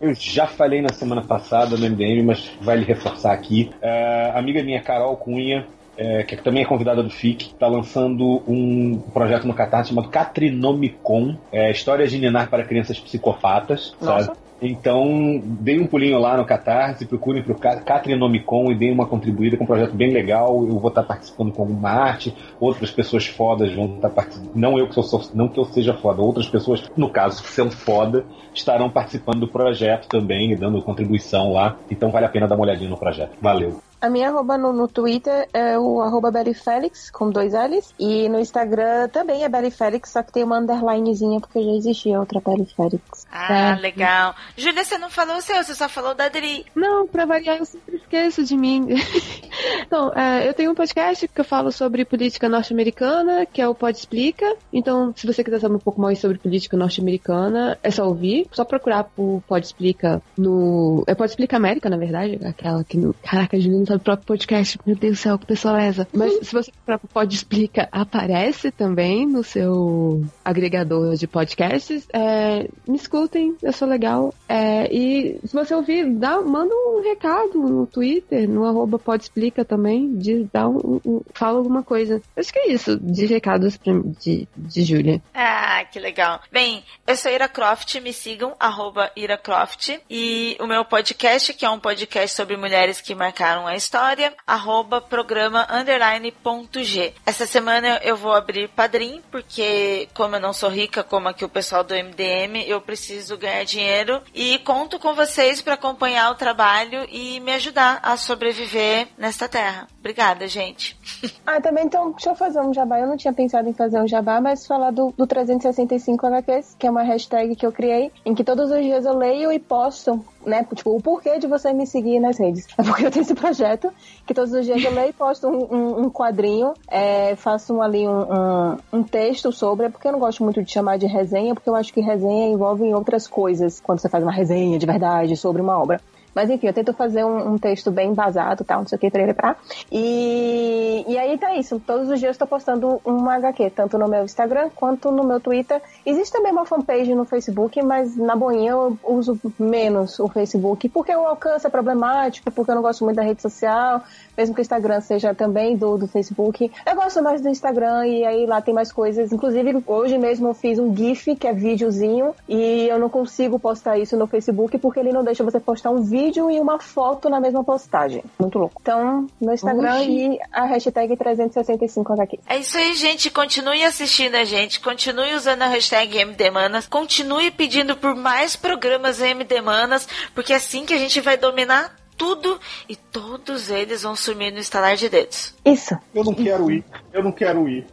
Eu 0.00 0.14
já 0.14 0.46
falei 0.46 0.82
na 0.82 0.92
semana 0.92 1.22
passada 1.22 1.76
no 1.76 1.88
MDM, 1.88 2.24
mas 2.24 2.50
vale 2.60 2.84
reforçar 2.84 3.32
aqui. 3.32 3.70
É, 3.80 4.32
amiga 4.34 4.62
minha, 4.62 4.82
Carol 4.82 5.16
Cunha, 5.16 5.66
é, 6.02 6.22
que 6.24 6.36
também 6.36 6.62
é 6.62 6.66
convidada 6.66 7.02
do 7.02 7.10
FIC, 7.10 7.46
está 7.52 7.66
lançando 7.68 8.42
um 8.48 8.98
projeto 9.12 9.46
no 9.46 9.54
Catarse 9.54 9.90
chamado 9.90 10.08
Catrinomicon, 10.08 11.36
é, 11.52 11.70
Histórias 11.70 12.10
de 12.10 12.18
Ninar 12.18 12.48
para 12.50 12.64
Crianças 12.64 12.98
Psicopatas, 12.98 13.94
Nossa. 14.00 14.26
sabe? 14.26 14.38
Então, 14.64 15.42
dei 15.44 15.80
um 15.80 15.86
pulinho 15.88 16.20
lá 16.20 16.36
no 16.36 16.44
Catarse, 16.44 17.04
procurem 17.04 17.42
pro 17.42 17.56
Ca- 17.56 17.80
Catrinomicon 17.80 18.70
e 18.70 18.76
deem 18.76 18.92
uma 18.92 19.06
contribuída 19.06 19.56
com 19.56 19.64
um 19.64 19.66
projeto 19.66 19.92
bem 19.92 20.12
legal. 20.12 20.54
Eu 20.64 20.78
vou 20.78 20.88
estar 20.88 21.02
participando 21.02 21.50
com 21.52 21.62
alguma 21.62 21.90
arte, 21.90 22.32
outras 22.60 22.88
pessoas 22.92 23.26
fodas 23.26 23.74
vão 23.74 23.96
estar 23.96 24.10
participando. 24.10 24.52
Não 24.54 24.78
eu 24.78 24.86
que 24.88 24.94
sou- 25.02 25.20
não 25.34 25.48
que 25.48 25.58
eu 25.58 25.64
seja 25.64 25.94
foda, 25.94 26.22
outras 26.22 26.48
pessoas, 26.48 26.88
no 26.96 27.10
caso, 27.10 27.42
que 27.42 27.48
são 27.48 27.72
foda, 27.72 28.24
estarão 28.54 28.88
participando 28.88 29.40
do 29.40 29.48
projeto 29.48 30.06
também, 30.06 30.52
e 30.52 30.56
dando 30.56 30.80
contribuição 30.80 31.52
lá. 31.52 31.76
Então 31.90 32.12
vale 32.12 32.26
a 32.26 32.28
pena 32.28 32.46
dar 32.46 32.54
uma 32.54 32.64
olhadinha 32.64 32.88
no 32.90 32.96
projeto. 32.96 33.32
Valeu. 33.40 33.80
A 34.02 34.10
minha 34.10 34.28
arroba 34.28 34.58
no, 34.58 34.72
no 34.72 34.88
Twitter 34.88 35.48
é 35.52 35.78
o 35.78 36.00
arroba 36.02 36.30
Betty 36.30 36.52
Felix, 36.54 37.10
com 37.10 37.30
dois 37.30 37.52
L's. 37.54 37.94
E 37.98 38.28
no 38.28 38.38
Instagram 38.40 39.08
também 39.08 39.44
é 39.44 39.48
Betty 39.48 39.70
Felix, 39.70 40.10
só 40.10 40.22
que 40.22 40.32
tem 40.32 40.42
uma 40.44 40.58
underlinezinha, 40.58 41.40
porque 41.40 41.62
já 41.62 41.70
existia 41.70 42.18
outra 42.20 42.40
Betty 42.44 42.74
Felix. 42.74 43.26
Ah, 43.30 43.76
É. 43.76 43.80
legal. 43.80 44.34
Júlia, 44.56 44.84
você 44.84 44.98
não 44.98 45.08
falou 45.08 45.36
o 45.36 45.40
seu, 45.40 45.62
você 45.62 45.74
só 45.74 45.88
falou 45.88 46.14
da 46.14 46.24
Adri. 46.24 46.66
Não, 46.74 47.06
pra 47.06 47.24
variar, 47.24 47.58
eu 47.58 47.64
sempre 47.64 47.96
esqueço 47.96 48.44
de 48.44 48.56
mim. 48.56 48.88
então, 49.86 50.12
é, 50.14 50.48
eu 50.48 50.54
tenho 50.54 50.70
um 50.72 50.74
podcast 50.74 51.26
que 51.28 51.40
eu 51.40 51.44
falo 51.44 51.70
sobre 51.70 52.04
política 52.04 52.48
norte-americana, 52.48 53.46
que 53.46 53.60
é 53.60 53.68
o 53.68 53.74
Pod 53.74 53.96
Explica. 53.96 54.56
Então, 54.72 55.12
se 55.16 55.26
você 55.26 55.44
quiser 55.44 55.60
saber 55.60 55.76
um 55.76 55.80
pouco 55.80 56.00
mais 56.00 56.18
sobre 56.18 56.38
política 56.38 56.76
norte-americana, 56.76 57.78
é 57.82 57.90
só 57.90 58.06
ouvir. 58.06 58.46
Só 58.52 58.64
procurar 58.64 59.04
por 59.04 59.42
Pod 59.46 59.64
Explica 59.64 60.20
no. 60.36 61.04
É 61.06 61.14
Pod 61.14 61.28
Explica 61.30 61.56
América, 61.56 61.88
na 61.88 61.96
verdade. 61.96 62.40
Aquela 62.44 62.82
que 62.84 62.96
no. 62.96 63.14
Caraca, 63.22 63.56
a 63.56 63.60
Juliana 63.60 63.84
não 63.88 63.91
sabe 63.92 63.96
o 63.96 64.04
próprio 64.04 64.26
podcast. 64.26 64.78
Meu 64.86 64.96
Deus 64.96 65.18
do 65.18 65.22
céu, 65.22 65.38
que 65.38 65.46
pessoa 65.46 65.74
lesa. 65.74 66.08
Mas 66.12 66.46
se 66.46 66.52
você 66.52 66.70
procurar 66.72 66.98
por 66.98 67.08
Pod 67.08 67.34
Explica, 67.34 67.88
aparece 67.92 68.70
também 68.70 69.26
no 69.26 69.42
seu 69.44 70.24
agregador 70.44 71.14
de 71.14 71.26
podcasts. 71.26 72.06
É, 72.12 72.68
me 72.86 72.96
escutem, 72.96 73.56
eu 73.62 73.72
sou 73.72 73.86
legal. 73.88 74.34
É, 74.48 74.88
e 74.92 75.38
se 75.44 75.52
você 75.52 75.74
ouvir, 75.74 76.08
dá, 76.14 76.40
manda 76.40 76.74
um 76.74 77.02
recado 77.02 77.58
no 77.58 77.86
Twitter, 77.86 78.48
no 78.48 78.64
arroba 78.64 78.98
podexplica 78.98 79.64
também, 79.64 80.14
diz, 80.16 80.46
dá 80.52 80.68
um, 80.68 81.00
um- 81.04 81.20
fala 81.34 81.58
alguma 81.58 81.82
coisa. 81.82 82.20
Acho 82.36 82.52
que 82.52 82.58
é 82.58 82.72
isso, 82.72 82.98
de 82.98 83.26
recados 83.26 83.76
pra, 83.76 83.92
de, 84.20 84.48
de 84.56 84.82
Júlia. 84.82 85.22
Ah, 85.34 85.84
que 85.90 85.98
legal. 85.98 86.40
Bem, 86.50 86.82
eu 87.06 87.16
sou 87.16 87.30
Ira 87.30 87.48
Croft, 87.48 87.94
me 88.00 88.12
sigam, 88.12 88.54
arroba 88.58 89.10
Ira 89.16 89.36
Croft. 89.36 89.98
E 90.08 90.56
o 90.60 90.66
meu 90.66 90.84
podcast, 90.84 91.52
que 91.54 91.64
é 91.64 91.70
um 91.70 91.78
podcast 91.80 92.34
sobre 92.36 92.56
mulheres 92.56 93.00
que 93.00 93.14
marcaram 93.14 93.66
a 93.66 93.76
história, 93.82 94.32
arroba 94.46 95.00
programa 95.00 95.66
underline 95.68 96.30
ponto 96.30 96.82
G. 96.82 97.12
Essa 97.26 97.46
semana 97.46 98.00
eu 98.04 98.16
vou 98.16 98.32
abrir 98.32 98.68
Padrim, 98.68 99.20
porque 99.30 100.08
como 100.14 100.36
eu 100.36 100.40
não 100.40 100.52
sou 100.52 100.70
rica 100.70 101.02
como 101.02 101.28
aqui 101.28 101.44
o 101.44 101.48
pessoal 101.48 101.82
do 101.82 101.94
MDM, 101.94 102.64
eu 102.66 102.80
preciso 102.80 103.36
ganhar 103.36 103.64
dinheiro 103.64 104.22
e 104.32 104.58
conto 104.60 104.98
com 105.00 105.14
vocês 105.14 105.60
para 105.60 105.74
acompanhar 105.74 106.30
o 106.30 106.36
trabalho 106.36 107.06
e 107.10 107.40
me 107.40 107.52
ajudar 107.52 107.98
a 108.02 108.16
sobreviver 108.16 109.08
nesta 109.18 109.48
terra. 109.48 109.88
Obrigada, 109.98 110.46
gente. 110.46 110.96
Ah, 111.44 111.60
também 111.60 111.84
então, 111.84 112.12
deixa 112.12 112.30
eu 112.30 112.34
fazer 112.36 112.60
um 112.60 112.72
jabá. 112.72 113.00
Eu 113.00 113.06
não 113.06 113.16
tinha 113.16 113.32
pensado 113.32 113.68
em 113.68 113.72
fazer 113.72 114.00
um 114.00 114.06
jabá, 114.06 114.40
mas 114.40 114.64
falar 114.64 114.90
do, 114.92 115.12
do 115.16 115.26
365 115.26 116.24
HQs, 116.24 116.76
que 116.78 116.86
é 116.86 116.90
uma 116.90 117.02
hashtag 117.02 117.56
que 117.56 117.66
eu 117.66 117.72
criei, 117.72 118.12
em 118.24 118.34
que 118.34 118.44
todos 118.44 118.70
os 118.70 118.80
dias 118.80 119.04
eu 119.04 119.16
leio 119.16 119.52
e 119.52 119.58
posto, 119.58 120.24
né? 120.46 120.64
Tipo, 120.74 120.96
o 120.96 121.00
porquê 121.00 121.38
de 121.38 121.46
você 121.46 121.72
me 121.72 121.86
seguir 121.86 122.20
nas 122.20 122.38
redes. 122.38 122.66
É 122.78 122.82
porque 122.82 123.06
eu 123.06 123.10
tenho 123.10 123.22
esse 123.22 123.34
projeto, 123.34 123.90
que 124.26 124.34
todos 124.34 124.52
os 124.52 124.64
dias 124.64 124.82
eu 124.82 124.92
leio 124.92 125.10
e 125.10 125.12
posto 125.12 125.46
um, 125.48 125.74
um- 125.74 126.00
um 126.06 126.10
quadrinho, 126.10 126.74
é, 126.90 127.36
faço 127.36 127.74
um, 127.74 127.82
ali 127.82 128.06
um, 128.08 128.76
um, 128.92 129.02
texto 129.02 129.52
sobre, 129.52 129.86
é 129.86 129.88
porque 129.88 130.08
eu 130.08 130.12
não 130.12 130.18
gosto 130.18 130.42
muito 130.42 130.62
de 130.62 130.70
chamar 130.70 130.98
de 130.98 131.06
resenha, 131.06 131.54
porque 131.54 131.68
eu 131.70 131.74
acho 131.76 131.92
que 131.92 132.00
resenha 132.00 132.48
envolve 132.52 132.92
outras 132.92 133.26
coisas, 133.28 133.80
quando 133.80 134.00
você 134.00 134.08
faz 134.08 134.22
uma 134.22 134.32
resenha 134.32 134.78
de 134.78 134.86
verdade 134.86 135.36
sobre 135.36 135.62
uma 135.62 135.78
obra. 135.80 136.00
Mas 136.34 136.50
enfim, 136.50 136.66
eu 136.66 136.72
tento 136.72 136.92
fazer 136.92 137.24
um, 137.24 137.54
um 137.54 137.58
texto 137.58 137.90
bem 137.90 138.10
embasado, 138.10 138.64
tal, 138.64 138.80
não 138.80 138.86
sei 138.86 138.96
o 138.96 138.98
que, 138.98 139.10
pra. 139.34 139.56
E, 139.90 141.04
e 141.06 141.18
aí 141.18 141.36
tá 141.36 141.54
isso. 141.54 141.80
Todos 141.80 142.08
os 142.08 142.18
dias 142.18 142.36
eu 142.36 142.38
tô 142.38 142.46
postando 142.46 143.00
uma 143.04 143.34
HQ, 143.34 143.70
tanto 143.70 143.98
no 143.98 144.08
meu 144.08 144.24
Instagram 144.24 144.70
quanto 144.74 145.10
no 145.10 145.24
meu 145.24 145.40
Twitter. 145.40 145.80
Existe 146.04 146.32
também 146.32 146.52
uma 146.52 146.64
fanpage 146.64 147.14
no 147.14 147.24
Facebook, 147.24 147.80
mas 147.82 148.16
na 148.16 148.34
boinha 148.34 148.70
eu 148.70 148.98
uso 149.04 149.38
menos 149.58 150.18
o 150.18 150.28
Facebook, 150.28 150.88
porque 150.88 151.14
o 151.14 151.26
alcance 151.26 151.66
é 151.66 151.70
problemático, 151.70 152.50
porque 152.50 152.70
eu 152.70 152.74
não 152.74 152.82
gosto 152.82 153.04
muito 153.04 153.16
da 153.16 153.22
rede 153.22 153.42
social, 153.42 154.02
mesmo 154.36 154.54
que 154.54 154.60
o 154.60 154.62
Instagram 154.62 155.00
seja 155.00 155.34
também 155.34 155.76
do, 155.76 155.98
do 155.98 156.08
Facebook. 156.08 156.70
Eu 156.86 156.96
gosto 156.96 157.22
mais 157.22 157.40
do 157.40 157.48
Instagram 157.48 158.06
e 158.06 158.24
aí 158.24 158.46
lá 158.46 158.60
tem 158.60 158.72
mais 158.72 158.90
coisas. 158.90 159.32
Inclusive, 159.32 159.82
hoje 159.86 160.16
mesmo 160.16 160.48
eu 160.48 160.54
fiz 160.54 160.78
um 160.78 160.94
GIF, 160.94 161.36
que 161.36 161.46
é 161.46 161.52
videozinho, 161.52 162.34
e 162.48 162.88
eu 162.88 162.98
não 162.98 163.10
consigo 163.10 163.58
postar 163.58 163.98
isso 163.98 164.16
no 164.16 164.26
Facebook 164.26 164.78
porque 164.78 164.98
ele 164.98 165.12
não 165.12 165.22
deixa 165.22 165.44
você 165.44 165.60
postar 165.60 165.90
um 165.90 166.02
vídeo 166.02 166.21
vídeo 166.22 166.50
e 166.50 166.60
uma 166.60 166.78
foto 166.78 167.28
na 167.28 167.40
mesma 167.40 167.64
postagem. 167.64 168.22
Muito 168.38 168.58
louco. 168.58 168.76
Então, 168.80 169.26
no 169.40 169.52
Instagram 169.52 169.96
Oxi. 169.96 170.10
e 170.10 170.38
a 170.52 170.64
hashtag 170.64 171.16
365HQ. 171.16 172.40
É 172.48 172.58
isso 172.58 172.76
aí, 172.76 172.94
gente. 172.94 173.30
Continue 173.30 173.84
assistindo 173.84 174.36
a 174.36 174.44
gente, 174.44 174.80
continue 174.80 175.34
usando 175.34 175.62
a 175.62 175.66
hashtag 175.66 176.24
MDManas, 176.24 176.86
continue 176.86 177.50
pedindo 177.50 177.96
por 177.96 178.14
mais 178.14 178.56
programas 178.56 179.18
MDManas, 179.20 180.08
porque 180.34 180.52
é 180.52 180.56
assim 180.56 180.84
que 180.84 180.94
a 180.94 180.98
gente 180.98 181.20
vai 181.20 181.36
dominar 181.36 181.96
tudo 182.16 182.60
e 182.88 182.94
todos 182.94 183.68
eles 183.68 184.02
vão 184.02 184.14
sumir 184.14 184.52
no 184.52 184.58
estalar 184.58 184.96
de 184.96 185.08
dedos. 185.08 185.54
Isso. 185.64 185.96
Eu 186.14 186.24
não 186.24 186.34
quero 186.34 186.70
ir. 186.70 186.84
Eu 187.12 187.24
não 187.24 187.32
quero 187.32 187.68
ir. 187.68 187.86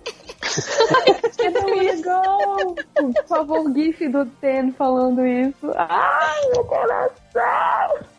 Que 1.36 1.50
legal! 1.50 2.76
Por 2.94 3.28
favor, 3.28 3.74
GIF 3.74 4.08
do 4.10 4.26
Ten 4.26 4.72
falando 4.74 5.26
isso. 5.26 5.72
Ai, 5.76 6.42
meu 6.54 6.64
coração! 6.66 8.19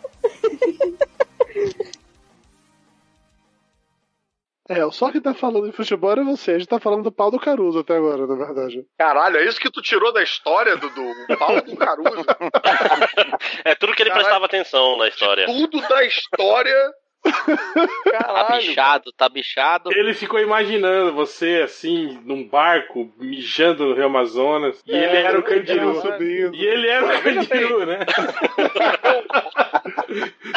É, 4.69 4.89
só 4.93 5.11
que 5.11 5.21
tá 5.21 5.35
falando 5.35 5.69
de 5.69 5.73
futebol 5.77 6.13
é 6.13 6.23
você. 6.23 6.53
A 6.53 6.59
gente 6.59 6.69
tá 6.69 6.79
falando 6.79 7.03
do 7.03 7.11
pau 7.11 7.29
do 7.29 7.41
Caruso 7.41 7.81
até 7.81 7.97
agora, 7.97 8.25
na 8.25 8.37
verdade. 8.37 8.87
Caralho, 8.97 9.39
é 9.39 9.45
isso 9.45 9.59
que 9.59 9.69
tu 9.69 9.83
tirou 9.83 10.13
da 10.13 10.23
história, 10.23 10.77
Dudu? 10.77 11.03
O 11.29 11.37
pau 11.37 11.61
do 11.61 11.77
Caruso. 11.77 12.25
É 13.65 13.75
tudo 13.75 13.95
que 13.95 14.03
ele 14.03 14.11
Caralho. 14.11 14.27
prestava 14.27 14.47
atenção 14.47 14.97
na 14.97 15.09
história. 15.09 15.47
Tudo 15.47 15.81
da 15.89 16.05
história. 16.05 16.93
Tá 17.23 18.19
Caralho. 18.19 18.57
bichado, 18.59 19.13
tá 19.13 19.29
bichado. 19.29 19.91
Ele 19.93 20.15
ficou 20.15 20.41
imaginando 20.41 21.13
você, 21.15 21.61
assim, 21.65 22.19
num 22.25 22.47
barco, 22.49 23.13
mijando 23.19 23.85
no 23.87 23.95
Rio 23.95 24.07
Amazonas. 24.07 24.81
E 24.87 24.93
ele 24.93 25.17
era 25.17 25.39
o 25.39 25.43
Candiru. 25.43 26.01
subindo. 26.01 26.55
E 26.55 26.67
ele 26.67 26.89
era 26.89 27.05
o 27.07 27.23
Candiru, 27.23 27.87
né? 27.87 27.99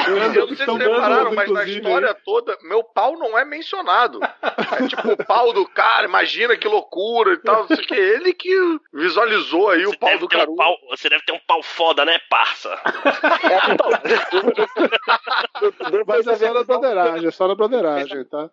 Eu 0.07 0.47
não 0.47 0.55
sei 0.55 0.65
se 0.65 0.71
repararam, 0.71 1.23
dando, 1.25 1.35
mas 1.35 1.49
na 1.51 1.63
história 1.65 2.13
toda, 2.25 2.57
meu 2.63 2.83
pau 2.83 3.17
não 3.17 3.37
é 3.37 3.45
mencionado. 3.45 4.19
É 4.23 4.87
tipo 4.87 5.11
o 5.11 5.17
pau 5.25 5.53
do 5.53 5.67
cara, 5.67 6.05
imagina 6.05 6.57
que 6.57 6.67
loucura 6.67 7.33
e 7.33 7.37
tal. 7.37 7.61
Não 7.61 7.67
sei 7.67 7.77
o 7.77 7.87
que. 7.87 7.93
Ele 7.95 8.33
que 8.33 8.53
visualizou 8.93 9.69
aí 9.69 9.85
o 9.85 9.89
Você 9.91 9.97
pau 9.97 10.09
deve, 10.09 10.21
do 10.21 10.27
ter 10.27 10.49
um 10.49 10.55
pau, 10.55 10.77
você 10.89 11.09
deve 11.09 11.23
ter 11.23 11.33
um 11.33 11.39
pau 11.45 11.61
foda, 11.63 12.05
né, 12.05 12.19
parça? 12.29 12.79
Mas 16.07 16.27
é 16.27 16.33
só 16.53 16.73
na 16.73 16.79
broderagem, 16.79 17.27
é 17.27 17.31
só 17.31 17.47
na 17.47 17.55
broderagem, 17.55 18.25
tá? 18.25 18.49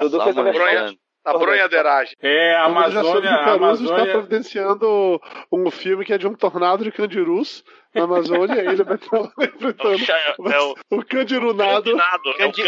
Tudo 0.00 0.18
bronha. 0.18 0.52
falando. 0.52 0.98
A 1.24 1.38
bronhadeiragem. 1.38 2.16
É, 2.20 2.54
a 2.56 2.64
Amazônia. 2.66 3.30
o 3.30 3.34
A 3.34 3.44
Caruso 3.44 3.84
está 3.84 3.94
Amazônia. 3.94 4.12
providenciando 4.12 5.20
um 5.50 5.70
filme 5.70 6.04
que 6.04 6.12
é 6.12 6.18
de 6.18 6.26
um 6.26 6.34
tornado 6.34 6.84
de 6.84 6.92
candirus 6.92 7.64
na 7.94 8.04
Amazônia 8.04 8.62
e 8.62 8.66
ele 8.66 8.82
vai 8.82 8.96
estar 8.96 9.18
lá 9.18 9.30
É 9.38 9.40
o, 9.40 9.44
enfrentando 9.44 9.98
cha- 9.98 10.16
é 10.16 10.34
o 10.38 10.42
o. 10.42 10.48
É 10.50 10.60
o. 10.60 10.74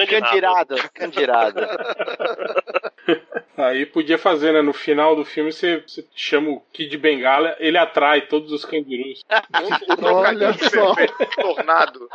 Candirado, 0.06 0.76
candirado. 0.94 1.60
Aí 3.56 3.86
podia 3.86 4.18
fazer, 4.18 4.52
né? 4.52 4.62
No 4.62 4.72
final 4.72 5.16
do 5.16 5.24
filme 5.24 5.52
você, 5.52 5.82
você 5.86 6.04
chama 6.14 6.50
o 6.50 6.60
Kid 6.72 6.96
Bengala, 6.98 7.56
ele 7.58 7.78
atrai 7.78 8.22
todos 8.22 8.52
os 8.52 8.64
cangurus. 8.64 9.24
Um, 9.54 9.92
um 9.92 9.96
trocadilho 9.96 10.46
Olha 10.46 10.52
só. 10.54 10.94
perfeito 10.94 11.30
de 11.30 11.36
tornado. 11.36 12.08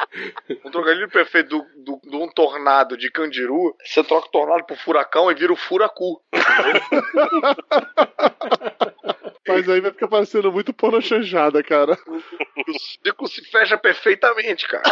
Um 0.65 0.71
trocadilho 0.71 1.09
perfeito 1.09 1.49
do, 1.49 1.65
do, 1.99 2.09
de 2.09 2.15
um 2.15 2.27
tornado 2.29 2.97
de 2.97 3.09
Candiru. 3.11 3.75
Você 3.83 4.03
troca 4.03 4.27
o 4.27 4.31
tornado 4.31 4.63
pro 4.65 4.75
furacão 4.75 5.31
e 5.31 5.35
vira 5.35 5.53
o 5.53 5.55
furacu. 5.55 6.21
Mas 9.47 9.67
aí 9.67 9.81
vai 9.81 9.91
ficar 9.91 10.07
parecendo 10.07 10.51
muito 10.51 10.71
porno 10.73 11.01
chanchada, 11.01 11.63
cara. 11.63 11.97
O 12.07 12.79
ciclo 12.79 13.27
se 13.27 13.43
fecha 13.49 13.77
perfeitamente, 13.77 14.67
cara. 14.67 14.83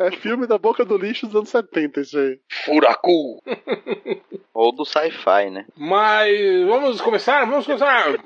É, 0.00 0.06
é 0.06 0.10
filme 0.12 0.46
da 0.46 0.56
boca 0.56 0.84
do 0.84 0.96
lixo 0.96 1.26
dos 1.26 1.36
anos 1.36 1.48
70, 1.50 2.00
isso 2.00 2.18
aí. 2.18 2.40
Furacu. 2.64 3.42
Ou 4.54 4.72
do 4.72 4.84
sci-fi, 4.84 5.50
né? 5.50 5.66
Mas 5.76 6.66
vamos 6.66 7.00
começar? 7.00 7.44
Vamos 7.44 7.66
começar! 7.66 8.16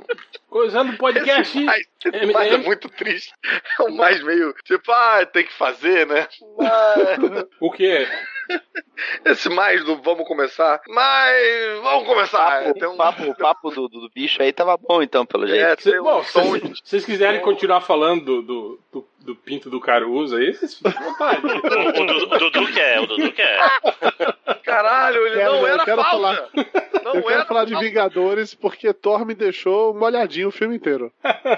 Começando 0.49 0.91
o 0.95 0.97
podcast. 0.99 1.57
Esse 1.59 1.65
mais, 1.65 1.87
esse 2.05 2.33
mais 2.33 2.53
é 2.53 2.57
muito 2.59 2.89
triste. 2.89 3.33
É 3.79 3.83
o 3.83 3.91
mais 3.95 4.23
meio. 4.23 4.55
Tipo, 4.65 4.93
ah, 4.93 5.27
tem 5.27 5.45
que 5.45 5.53
fazer, 5.53 6.07
né? 6.07 6.29
Mas- 6.57 7.47
O 7.61 7.71
quê? 7.71 8.07
Esse 9.25 9.49
mais 9.49 9.85
do 9.85 9.97
vamos 10.03 10.27
começar. 10.27 10.81
Mas 10.89 11.81
vamos 11.83 12.07
começar. 12.07 12.65
Papo, 12.73 12.87
um- 12.93 12.97
papo, 12.97 13.23
o 13.25 13.35
papo 13.37 13.71
do, 13.71 13.89
do, 13.89 14.11
bicho 14.11 14.43
aí 14.43 14.53
tava 14.53 14.77
bom, 14.77 15.03
então, 15.03 15.25
pelo 15.27 15.47
jeito. 15.47 15.65
É, 15.65 15.77
Cê- 15.79 15.91
tem 15.93 16.01
um 16.01 16.05
bom, 16.05 16.23
som 16.25 16.55
se 16.57 16.73
vocês 16.85 17.05
quiserem 17.05 17.41
continuar 17.41 17.81
falando 17.81 18.43
do, 18.43 18.81
do, 18.93 19.07
do, 19.25 19.35
pinto 19.37 19.71
do 19.71 19.81
Caruso 19.81 20.37
aí, 20.37 20.53
vocês 20.55 20.75
ficam 20.75 20.93
à 20.93 21.05
vontade. 21.05 21.43
O, 22.03 22.07
Dudu- 22.07 22.35
o 22.35 22.39
Dudu 22.51 22.73
quer, 22.73 23.01
o 23.01 23.07
Dudu 23.07 23.33
quer. 23.33 23.59
Caralho, 24.65 25.27
ele 25.27 25.37
Quero- 25.37 25.53
não 25.53 25.59
eu 25.61 25.67
era 25.67 25.85
quero 25.85 26.03
falta. 26.03 26.11
falar- 26.11 26.49
Não 27.05 27.15
eu 27.17 27.23
quero 27.23 27.47
falar 27.47 27.65
de 27.65 27.73
falta. 27.73 27.87
Vingadores 27.87 28.55
porque 28.55 28.93
Thor 28.93 29.25
me 29.27 29.35
deixou 29.35 29.95
molhadinho 29.95 30.49
o 30.49 30.53
filme 30.53 30.77
inteiro. 30.77 31.13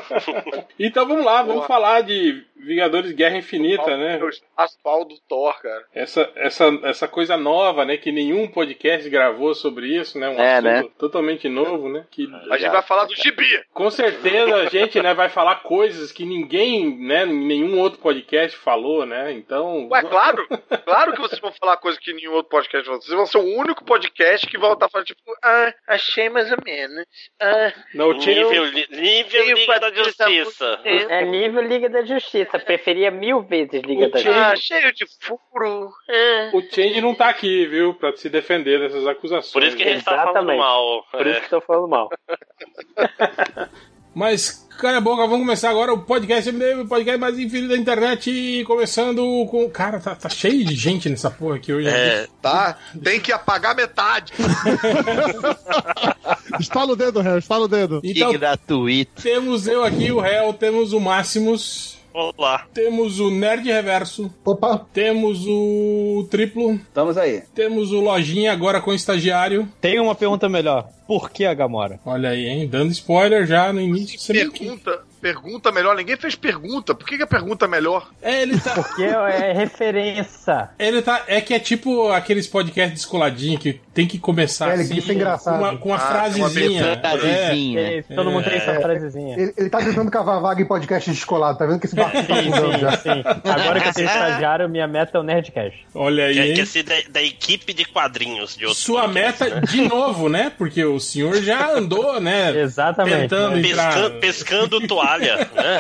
Então 0.79 1.07
vamos 1.07 1.25
lá, 1.25 1.39
vamos 1.43 1.57
Boa. 1.57 1.67
falar 1.67 2.01
de 2.03 2.43
Vingadores 2.57 3.13
Guerra 3.13 3.37
Infinita, 3.37 3.97
né? 3.97 4.19
Asfalto 4.57 5.15
do 5.15 5.21
Thor, 5.29 5.61
cara. 5.61 5.85
Essa, 5.95 6.31
essa, 6.35 6.65
essa 6.83 7.07
coisa 7.09 7.37
nova, 7.37 7.85
né? 7.85 7.97
Que 7.97 8.11
nenhum 8.11 8.49
podcast 8.49 9.09
gravou 9.09 9.55
sobre 9.55 9.87
isso, 9.89 10.19
né? 10.19 10.29
Um 10.29 10.39
É, 10.41 10.55
assunto 10.55 10.65
né? 10.65 10.85
totalmente 10.99 11.49
novo, 11.49 11.89
né? 11.89 12.05
Que 12.11 12.29
A 12.51 12.57
gente 12.59 12.71
vai 12.71 12.83
falar 12.83 13.05
do 13.05 13.15
gibi. 13.15 13.47
com 13.73 13.91
certeza 13.91 14.57
a 14.57 14.67
gente, 14.67 15.01
né, 15.03 15.15
vai 15.15 15.29
falar 15.29 15.57
coisas 15.57 16.11
que 16.11 16.25
ninguém, 16.25 16.97
né, 16.99 17.25
nenhum 17.55 17.81
outro 17.81 17.99
podcast 18.01 18.57
falou, 18.59 19.07
né? 19.07 19.33
Então. 19.33 19.89
Ué, 19.91 20.03
claro. 20.09 20.47
Claro 20.85 21.13
que 21.13 21.21
vocês 21.21 21.41
vão 21.41 21.53
falar 21.53 21.77
coisa 21.77 21.99
que 22.01 22.13
nenhum 22.13 22.33
outro 22.33 22.51
podcast 22.51 22.89
vai 22.89 22.97
Vocês 22.99 23.15
vão 23.15 23.27
ser 23.27 23.39
o 23.39 23.59
único 23.59 23.85
podcast 23.85 24.47
que 24.47 24.59
vai 24.59 24.73
estar 24.73 24.89
falando, 24.89 25.07
tipo, 25.07 25.21
ah, 25.43 25.73
achei 25.89 26.29
mais 26.29 26.51
ou 26.51 26.59
menos. 26.65 27.05
Ah, 27.41 27.73
Não, 27.95 28.13
Nível, 28.13 28.65
nível 28.91 29.55
Liga 29.55 29.81
da 29.81 29.93
Justiça. 29.93 30.81
É 30.85 31.25
nível 31.25 31.63
Liga 31.63 31.89
da 31.89 32.05
Justiça. 32.05 32.59
Preferia 32.59 33.11
mil 33.11 33.43
vezes 33.43 33.83
Liga 33.83 34.07
O 34.07 34.11
da 34.11 34.19
Justiça. 34.19 34.47
ah, 34.47 34.57
cheio 34.57 34.93
de 34.93 35.07
furo. 35.21 35.91
Ah. 36.11 36.51
O 36.55 36.61
Change 36.63 37.01
não 37.01 37.15
tá 37.15 37.29
aqui, 37.29 37.67
viu? 37.67 37.95
Pra 37.95 38.15
se 38.17 38.29
defender 38.29 38.81
dessas 38.81 39.07
acusações. 39.07 39.53
Por 39.53 39.63
isso 39.63 39.77
que 39.77 39.83
a 39.83 39.93
gente 39.93 40.05
tá 40.05 40.25
falando 40.25 40.57
mal. 40.57 41.05
Por 41.11 41.27
isso 41.27 41.37
É. 41.37 41.41
que 41.41 41.45
estou 41.47 41.61
falando 41.61 41.89
mal. 41.89 42.09
Mas, 44.15 44.65
cara 44.79 45.01
boca, 45.01 45.23
vamos 45.27 45.41
começar 45.41 45.71
agora 45.71 45.93
o 45.93 45.99
podcast 46.03 46.51
MDM, 46.53 46.83
o 46.83 46.87
podcast 46.87 47.19
mais 47.19 47.37
infinito 47.39 47.69
da 47.71 47.77
internet. 47.77 48.63
Começando 48.67 49.23
com. 49.51 49.69
Cara, 49.71 49.99
tá, 49.99 50.15
tá 50.15 50.29
cheio 50.29 50.65
de 50.65 50.75
gente 50.77 51.09
nessa 51.09 51.31
porra 51.31 51.57
aqui 51.57 51.73
hoje. 51.73 51.89
É, 51.89 52.29
Tá? 52.41 52.77
Tem 53.03 53.19
que 53.21 53.33
apagar 53.33 53.75
metade. 53.75 54.33
Estala 56.61 56.93
o 56.93 56.97
dedo, 56.97 57.21
Harry, 57.21 57.39
estala 57.39 57.65
o 57.65 57.69
dedo. 57.69 58.01
Então, 58.05 58.31
Que 58.31 58.39
gratuito. 58.39 59.23
temos 59.23 59.67
eu 59.67 59.83
aqui, 59.85 60.13
o 60.13 60.21
réu, 60.21 60.53
temos 60.53 60.93
o 60.93 61.01
Máximos, 61.01 61.97
Olá. 62.17 62.65
temos 62.73 63.19
o 63.19 63.29
Nerd 63.29 63.67
Reverso, 63.67 64.33
Opa, 64.45 64.87
temos 64.93 65.45
o 65.49 66.25
Triplo, 66.31 66.75
estamos 66.75 67.19
aí. 67.19 67.43
temos 67.53 67.91
o 67.91 68.01
Lojinha 68.01 68.53
agora 68.53 68.81
com 68.81 68.93
o 68.93 68.95
estagiário. 68.95 69.69
Tem 69.81 69.99
uma 69.99 70.15
pergunta 70.15 70.49
melhor. 70.49 70.89
Por 71.09 71.29
que 71.29 71.45
a 71.45 71.53
Gamora? 71.53 71.99
Olha 72.07 72.31
aí, 72.31 72.47
hein? 72.47 72.69
Dando 72.69 72.93
spoiler 72.93 73.47
já 73.47 73.73
no 73.73 73.81
início. 73.81 74.19
Você 74.19 74.33
Pergunta, 74.33 75.03
pergunta 75.21 75.73
melhor. 75.73 75.97
Ninguém 75.97 76.17
fez 76.17 76.35
pergunta. 76.35 76.95
Por 76.95 77.07
que, 77.07 77.17
que 77.19 77.25
a 77.25 77.27
pergunta 77.27 77.67
é 77.67 77.69
melhor? 77.69 78.09
É, 78.23 78.43
ele 78.43 78.59
tá. 78.61 78.75
Porque 78.75 79.03
é 79.03 79.53
referência. 79.53 80.71
Ele 80.79 81.03
tá. 81.03 81.25
É 81.27 81.41
que 81.43 81.53
é 81.53 81.59
tipo 81.59 82.09
aqueles 82.09 82.47
podcasts 82.47 83.01
descoladinhos 83.01 83.61
que 83.61 83.81
tem 83.95 84.07
que 84.07 84.19
começar 84.19 84.71
É, 84.71 84.75
assim, 84.75 85.01
com 85.01 85.51
uma, 85.51 85.77
com 85.79 85.89
uma 85.91 85.97
Ah, 85.97 86.01
frasezinha. 86.01 86.85
uma 86.85 86.97
Frasezinha, 86.97 87.83
né? 87.83 87.97
É, 87.99 88.03
todo 88.15 88.31
mundo 88.31 88.45
tem 88.45 88.55
essa 88.55 88.81
frasezinha. 88.81 89.39
Ele, 89.39 89.55
ele 89.57 89.71
tá 89.71 89.79
tentando 89.79 90.11
cavar 90.11 90.41
vaga 90.41 90.61
em 90.61 90.67
podcast 90.67 91.09
descolado, 91.11 91.57
tá 91.57 91.65
vendo 91.65 91.79
que 91.79 91.87
esse 91.87 91.95
barco 91.95 92.17
tá 92.27 92.35
Sim, 92.35 92.49
afundando 92.53 92.73
sim, 92.75 92.81
já. 92.81 92.97
sim. 92.97 93.23
Agora 93.45 93.81
que 93.81 93.89
eu 93.89 93.95
tenho 93.95 94.09
estagiário, 94.09 94.69
minha 94.69 94.89
meta 94.89 95.17
é 95.17 95.21
o 95.21 95.23
Nerdcast. 95.23 95.87
Olha 95.95 96.25
aí, 96.27 96.39
hein? 96.41 96.55
quer 96.55 96.67
ser 96.67 96.83
da, 96.83 96.95
da 97.09 97.23
equipe 97.23 97.73
de 97.73 97.85
quadrinhos 97.85 98.57
de 98.57 98.65
outros 98.67 98.83
Sua 98.83 99.07
meta 99.07 99.49
né? 99.49 99.61
de 99.61 99.83
novo, 99.83 100.29
né? 100.29 100.51
Porque 100.59 100.85
o 100.85 100.99
senhor 100.99 101.37
já 101.37 101.71
andou, 101.73 102.21
né? 102.21 102.51
Exatamente. 102.59 103.21
Tentando 103.29 103.57
né? 103.57 103.69
entrar. 103.69 103.93
Pescando, 103.93 104.21
pescando 104.21 104.87
toalha. 104.89 105.37
Né? 105.37 105.79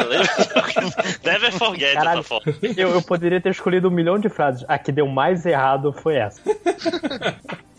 Never 1.24 1.52
forget 1.52 1.94
Caralho, 1.94 2.20
essa 2.20 2.28
foto. 2.28 2.54
eu, 2.76 2.90
eu 2.90 3.02
poderia 3.02 3.40
ter 3.40 3.50
escolhido 3.50 3.88
um 3.88 3.90
milhão 3.90 4.18
de 4.18 4.28
frases. 4.28 4.64
A 4.68 4.78
que 4.78 4.92
deu 4.92 5.08
mais 5.08 5.44
errado 5.44 5.92
foi 5.92 6.14
essa. 6.16 6.40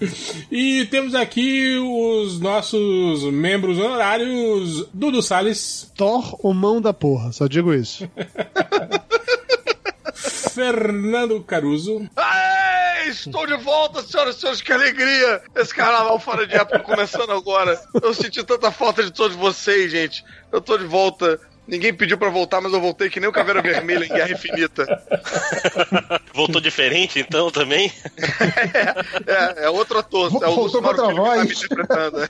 E 0.51 0.85
temos 0.85 1.15
aqui 1.15 1.77
os 1.77 2.39
nossos 2.39 3.23
membros 3.31 3.77
honorários, 3.79 4.87
Dudu 4.93 5.21
Salles, 5.21 5.91
Thor, 5.95 6.37
o 6.43 6.53
mão 6.53 6.81
da 6.81 6.93
porra, 6.93 7.31
só 7.31 7.47
digo 7.47 7.73
isso. 7.73 8.09
Fernando 10.53 11.43
Caruso, 11.43 12.09
Aê, 12.15 13.09
estou 13.09 13.45
de 13.45 13.55
volta, 13.57 14.01
senhoras 14.01 14.37
e 14.37 14.39
senhores, 14.39 14.61
que 14.61 14.71
alegria! 14.71 15.41
Esse 15.53 15.75
carnaval 15.75 16.17
fora 16.19 16.47
de 16.47 16.55
época 16.55 16.79
começando 16.79 17.31
agora. 17.31 17.79
Eu 18.01 18.13
senti 18.13 18.41
tanta 18.43 18.71
falta 18.71 19.03
de 19.03 19.11
todos 19.11 19.35
vocês, 19.35 19.91
gente. 19.91 20.23
Eu 20.51 20.61
tô 20.61 20.77
de 20.77 20.85
volta 20.85 21.39
Ninguém 21.67 21.93
pediu 21.93 22.17
pra 22.17 22.29
voltar, 22.29 22.61
mas 22.61 22.71
eu 22.73 22.79
voltei 22.79 23.09
que 23.09 23.19
nem 23.19 23.27
o 23.27 23.31
Caveira 23.33 23.61
Vermelha 23.61 24.05
em 24.05 24.09
Guerra 24.09 24.31
Infinita. 24.31 24.85
Voltou 26.33 26.61
diferente 26.61 27.19
então 27.19 27.49
também? 27.51 27.91
É, 29.27 29.65
é 29.65 29.69
outro 29.69 29.97
ator. 29.99 30.31
É 30.43 30.47
o 30.47 30.55
Voltou 30.55 30.81
com 30.81 30.87
outra 30.87 31.07
tá 31.07 31.13
voz. 31.13 31.43
me 31.43 31.51
interpretando. 31.53 32.17
né? 32.19 32.27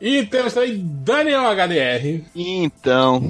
E 0.00 0.24
temos 0.26 0.56
aí 0.56 0.76
Daniel 0.78 1.42
HDR. 1.50 2.22
Então. 2.34 3.20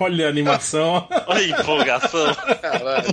Olha 0.00 0.26
a 0.26 0.30
animação. 0.30 1.06
Olha 1.26 1.56
a 1.56 1.60
empolgação. 1.60 2.34
Caralho. 2.60 3.08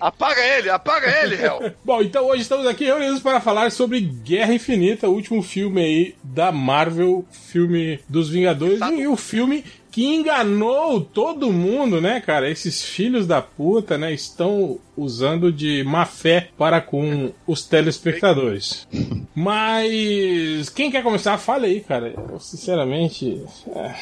Apaga 0.00 0.40
ele, 0.40 0.70
apaga 0.70 1.22
ele, 1.22 1.34
Hel. 1.36 1.72
Bom, 1.84 2.02
então 2.02 2.26
hoje 2.26 2.42
estamos 2.42 2.66
aqui 2.66 2.84
reunidos 2.84 3.20
para 3.20 3.40
falar 3.40 3.70
sobre 3.72 4.00
Guerra 4.00 4.54
Infinita, 4.54 5.08
o 5.08 5.14
último 5.14 5.42
filme 5.42 5.80
aí 5.80 6.14
da 6.22 6.52
Marvel, 6.52 7.24
filme 7.30 8.00
dos 8.08 8.28
Vingadores, 8.28 8.80
e 8.80 9.06
o 9.06 9.16
filme 9.16 9.64
que 9.90 10.04
enganou 10.04 11.00
todo 11.00 11.52
mundo, 11.52 12.00
né, 12.00 12.20
cara? 12.20 12.50
Esses 12.50 12.84
filhos 12.84 13.26
da 13.26 13.42
puta, 13.42 13.98
né, 13.98 14.12
estão 14.12 14.78
usando 14.98 15.52
de 15.52 15.82
má 15.84 16.04
fé 16.04 16.48
para 16.58 16.80
com 16.80 17.30
os 17.46 17.64
telespectadores. 17.64 18.86
Mas 19.34 20.68
quem 20.70 20.90
quer 20.90 21.02
começar, 21.02 21.38
fale 21.38 21.66
aí, 21.66 21.80
cara. 21.80 22.12
Eu, 22.30 22.40
sinceramente, 22.40 23.42
é. 23.74 23.94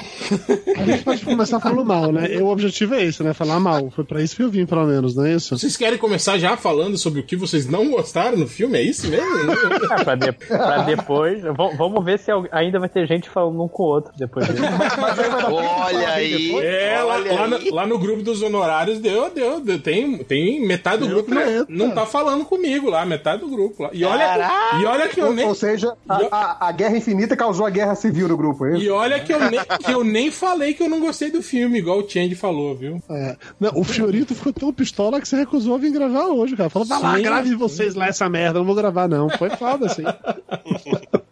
A 0.81 0.85
gente 0.85 1.05
pode 1.05 1.25
começar 1.25 1.61
falando 1.61 1.85
mal, 1.85 2.11
né? 2.11 2.39
O 2.41 2.47
objetivo 2.47 2.95
é 2.95 3.05
esse, 3.05 3.23
né? 3.23 3.33
Falar 3.35 3.61
mal. 3.61 3.91
Foi 3.91 4.05
pra 4.05 4.23
isso 4.23 4.35
que 4.37 4.43
eu 4.43 4.51
vim, 4.51 4.65
pelo 4.67 4.87
menos, 4.87 5.15
não 5.15 5.27
é 5.27 5.35
isso? 5.35 5.57
Vocês 5.59 5.77
querem 5.77 5.99
começar 5.99 6.39
já 6.39 6.57
falando 6.57 6.97
sobre 6.97 7.21
o 7.21 7.23
que 7.23 7.37
vocês 7.37 7.67
não 7.69 7.91
gostaram 7.91 8.37
no 8.39 8.47
filme? 8.47 8.79
É 8.79 8.83
isso 8.83 9.09
mesmo? 9.09 9.27
Ah, 9.91 10.05
pra, 10.05 10.15
de- 10.15 10.33
pra 10.33 10.79
depois. 10.83 11.43
v- 11.43 11.77
Vamos 11.77 12.05
ver 12.05 12.19
se 12.19 12.31
ainda 12.51 12.79
vai 12.79 12.89
ter 12.89 13.07
gente 13.07 13.29
falando 13.31 13.63
um 13.63 13.69
com 13.69 13.83
o 13.83 13.87
outro 13.87 14.13
depois 14.17 14.47
disso. 14.47 14.63
Olha 15.51 16.09
aí. 16.11 16.55
É, 16.59 17.01
lá, 17.03 17.15
olha 17.15 17.33
lá 17.35 17.49
no, 17.49 17.57
aí. 17.57 17.71
lá 17.71 17.87
no 17.87 17.99
grupo 17.99 18.23
dos 18.23 18.43
honorários 18.43 18.99
deu, 18.99 19.31
deu, 19.31 19.61
deu. 19.61 19.79
Tem, 19.81 20.19
tem 20.19 20.67
metade 20.67 20.86
do 20.95 21.09
grupo 21.09 21.35
não, 21.35 21.43
não 21.69 21.91
tá 21.91 22.07
falando 22.07 22.45
comigo 22.45 22.89
lá, 22.89 23.05
metade 23.05 23.41
do 23.41 23.49
grupo 23.49 23.83
lá. 23.83 23.91
E 23.93 24.05
olha, 24.05 24.49
e 24.81 24.85
olha 24.85 25.09
que 25.09 25.21
eu 25.21 25.27
Ou, 25.27 25.35
nem. 25.35 25.47
ou 25.49 25.55
seja, 25.55 25.95
a, 26.09 26.17
a- 26.31 26.69
a 26.69 26.73
Guerra 26.73 26.97
Infinita 26.97 27.37
causou 27.37 27.67
a 27.67 27.71
guerra 27.71 27.95
civil 27.95 28.29
no 28.29 28.37
grupo, 28.37 28.67
é 28.67 28.75
isso? 28.75 28.83
E 28.85 28.91
olha 28.91 29.19
que 29.19 29.33
eu, 29.33 29.41
nem, 29.51 29.61
que 29.85 29.91
eu 29.93 30.05
nem 30.05 30.31
falei 30.31 30.75
que 30.75 30.83
eu 30.83 30.89
não 30.89 31.01
gostei 31.01 31.31
do 31.31 31.43
filme, 31.43 31.79
igual 31.79 31.99
o 31.99 32.09
Change 32.09 32.35
falou, 32.35 32.77
viu? 32.77 33.03
É. 33.11 33.37
Não, 33.59 33.73
o 33.75 33.83
Fiorito 33.83 34.35
ficou 34.35 34.53
tão 34.53 34.73
pistola 34.73 35.21
que 35.21 35.27
você 35.27 35.37
recusou 35.37 35.79
vir 35.79 35.91
gravar 35.91 36.27
hoje, 36.27 36.55
cara. 36.57 36.71
Falou, 36.71 36.87
vai 36.87 37.01
lá, 37.01 37.19
grave 37.19 37.55
vocês 37.55 37.95
lá 37.95 38.07
essa 38.09 38.29
merda, 38.29 38.59
não 38.59 38.67
vou 38.67 38.75
gravar, 38.75 39.09
não. 39.09 39.29
Foi 39.31 39.51
foda, 39.51 39.87
assim. 39.87 40.05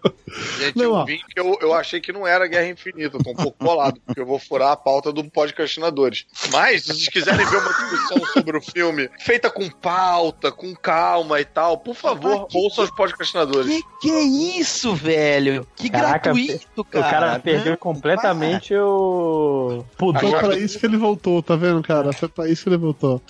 Gente, 0.59 0.77
Não, 0.77 0.99
eu 1.01 1.05
vim 1.05 1.19
que 1.29 1.39
eu, 1.39 1.57
eu 1.61 1.73
achei 1.75 2.01
que 2.01 2.13
não 2.13 2.27
era 2.27 2.47
Guerra 2.47 2.69
Infinita. 2.69 3.17
Eu 3.17 3.23
tô 3.23 3.31
um 3.31 3.35
pouco 3.35 3.57
bolado, 3.65 4.01
porque 4.05 4.21
eu 4.21 4.27
vou 4.27 4.39
furar 4.39 4.73
a 4.73 4.77
pauta 4.77 5.13
do 5.13 5.25
podcastinadores. 5.31 6.27
Mas, 6.51 6.83
se 6.83 6.89
vocês 6.89 7.09
quiserem 7.09 7.47
ver 7.47 7.57
uma 7.57 7.73
discussão 7.73 8.27
sobre 8.33 8.59
o 8.59 8.61
filme 8.61 9.09
feita 9.21 9.51
com 9.51 9.69
pauta, 9.71 10.51
com 10.51 10.75
calma 10.75 11.41
e 11.41 11.45
tal, 11.45 11.79
por 11.79 11.95
favor, 11.95 12.49
ouçam 12.53 12.85
os 12.85 12.91
podcastinadores. 12.91 13.71
Que 14.01 14.05
que 14.05 14.11
é 14.11 14.23
isso, 14.23 14.95
velho? 14.95 15.67
Que 15.77 15.89
Caraca, 15.89 16.33
gratuito, 16.33 16.67
O 16.77 16.85
cara. 16.85 17.11
cara 17.11 17.39
perdeu 17.41 17.77
completamente 17.79 18.75
o 18.75 19.85
pudor. 19.97 20.21
Foi 20.21 20.41
pra 20.41 20.59
isso 20.59 20.79
que 20.79 20.87
ele 20.87 20.97
voltou, 20.97 21.43
tá 21.43 21.57
vendo, 21.57 21.83
cara? 21.83 22.13
Foi 22.13 22.29
pra 22.29 22.49
isso 22.49 22.65
que 22.65 22.69
ele 22.69 22.77
voltou. 22.77 23.23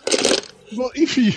Bom, 0.72 0.90
enfim, 0.96 1.34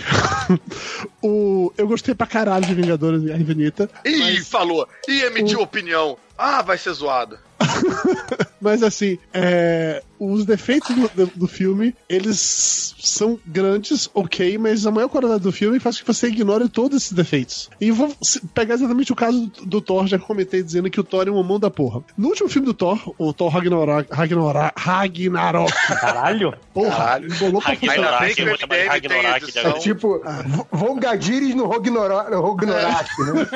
o, 1.22 1.72
eu 1.78 1.88
gostei 1.88 2.16
pra 2.16 2.26
caralho 2.26 2.66
de 2.66 2.74
Vingadores 2.74 3.22
e 3.22 3.26
Guerra 3.26 3.40
Infinita. 3.40 3.90
Ih, 4.06 4.42
falou. 4.42 4.88
Ih, 5.08 5.24
emitiu 5.24 5.62
opinião. 5.62 6.18
Ah, 6.38 6.62
vai 6.62 6.78
ser 6.78 6.94
zoado. 6.94 7.38
Mas 8.62 8.84
assim, 8.84 9.18
é, 9.34 10.04
os 10.20 10.46
defeitos 10.46 10.96
do, 10.96 11.10
do- 11.10 11.32
do 11.36 11.48
filme, 11.48 11.96
eles 12.10 12.96
são 13.00 13.40
grandes, 13.46 14.10
ok, 14.14 14.58
mas 14.58 14.86
a 14.86 14.92
maior 14.92 15.08
qualidade 15.10 15.42
do 15.44 15.52
filme 15.52 15.80
faz 15.80 15.98
com 15.98 16.06
que 16.06 16.14
você 16.14 16.28
ignore 16.28 16.68
todos 16.70 16.98
esses 16.98 17.14
defeitos. 17.14 17.70
E 17.80 17.92
vou 17.92 18.14
pegar 18.54 18.76
exatamente 18.76 19.12
o 19.12 19.16
caso 19.16 19.48
do, 19.48 19.66
do 19.66 19.82
Thor, 19.82 20.08
já 20.08 20.18
que 20.18 20.26
comentei 20.26 20.62
dizendo 20.64 20.90
que 20.90 21.00
o 21.00 21.04
Thor 21.04 21.28
é 21.28 21.32
um 21.32 21.42
mão 21.44 21.60
da 21.60 21.70
porra. 21.70 22.02
No 22.18 22.30
último 22.30 22.50
filme 22.50 22.66
do 22.66 22.74
Thor, 22.74 23.14
o 23.18 23.32
Thor 23.34 23.50
Ragnarok, 23.50 24.10
Ragnarok, 24.12 24.74
Ragnarok 24.76 25.74
Caralho? 26.00 26.54
porra, 26.74 26.90
Caralho. 26.96 27.34
embolou 27.34 27.62
pra 27.62 27.72
Ainda 27.72 27.88
Ragnarok, 27.88 28.26
bem 28.26 28.36
que 28.36 28.42
o 28.42 28.44
eu 28.44 28.50
vou 28.50 28.58
chamar 28.58 28.76
de 28.76 28.84
MDM 28.84 29.00
tem 29.00 29.22
Ragnarok 29.22 29.44
edição. 29.44 29.72
É 29.72 29.74
tipo, 29.80 30.22
Vongadiris 30.72 31.56
no 31.56 31.66
Rognorak, 31.66 32.32
né? 33.22 33.48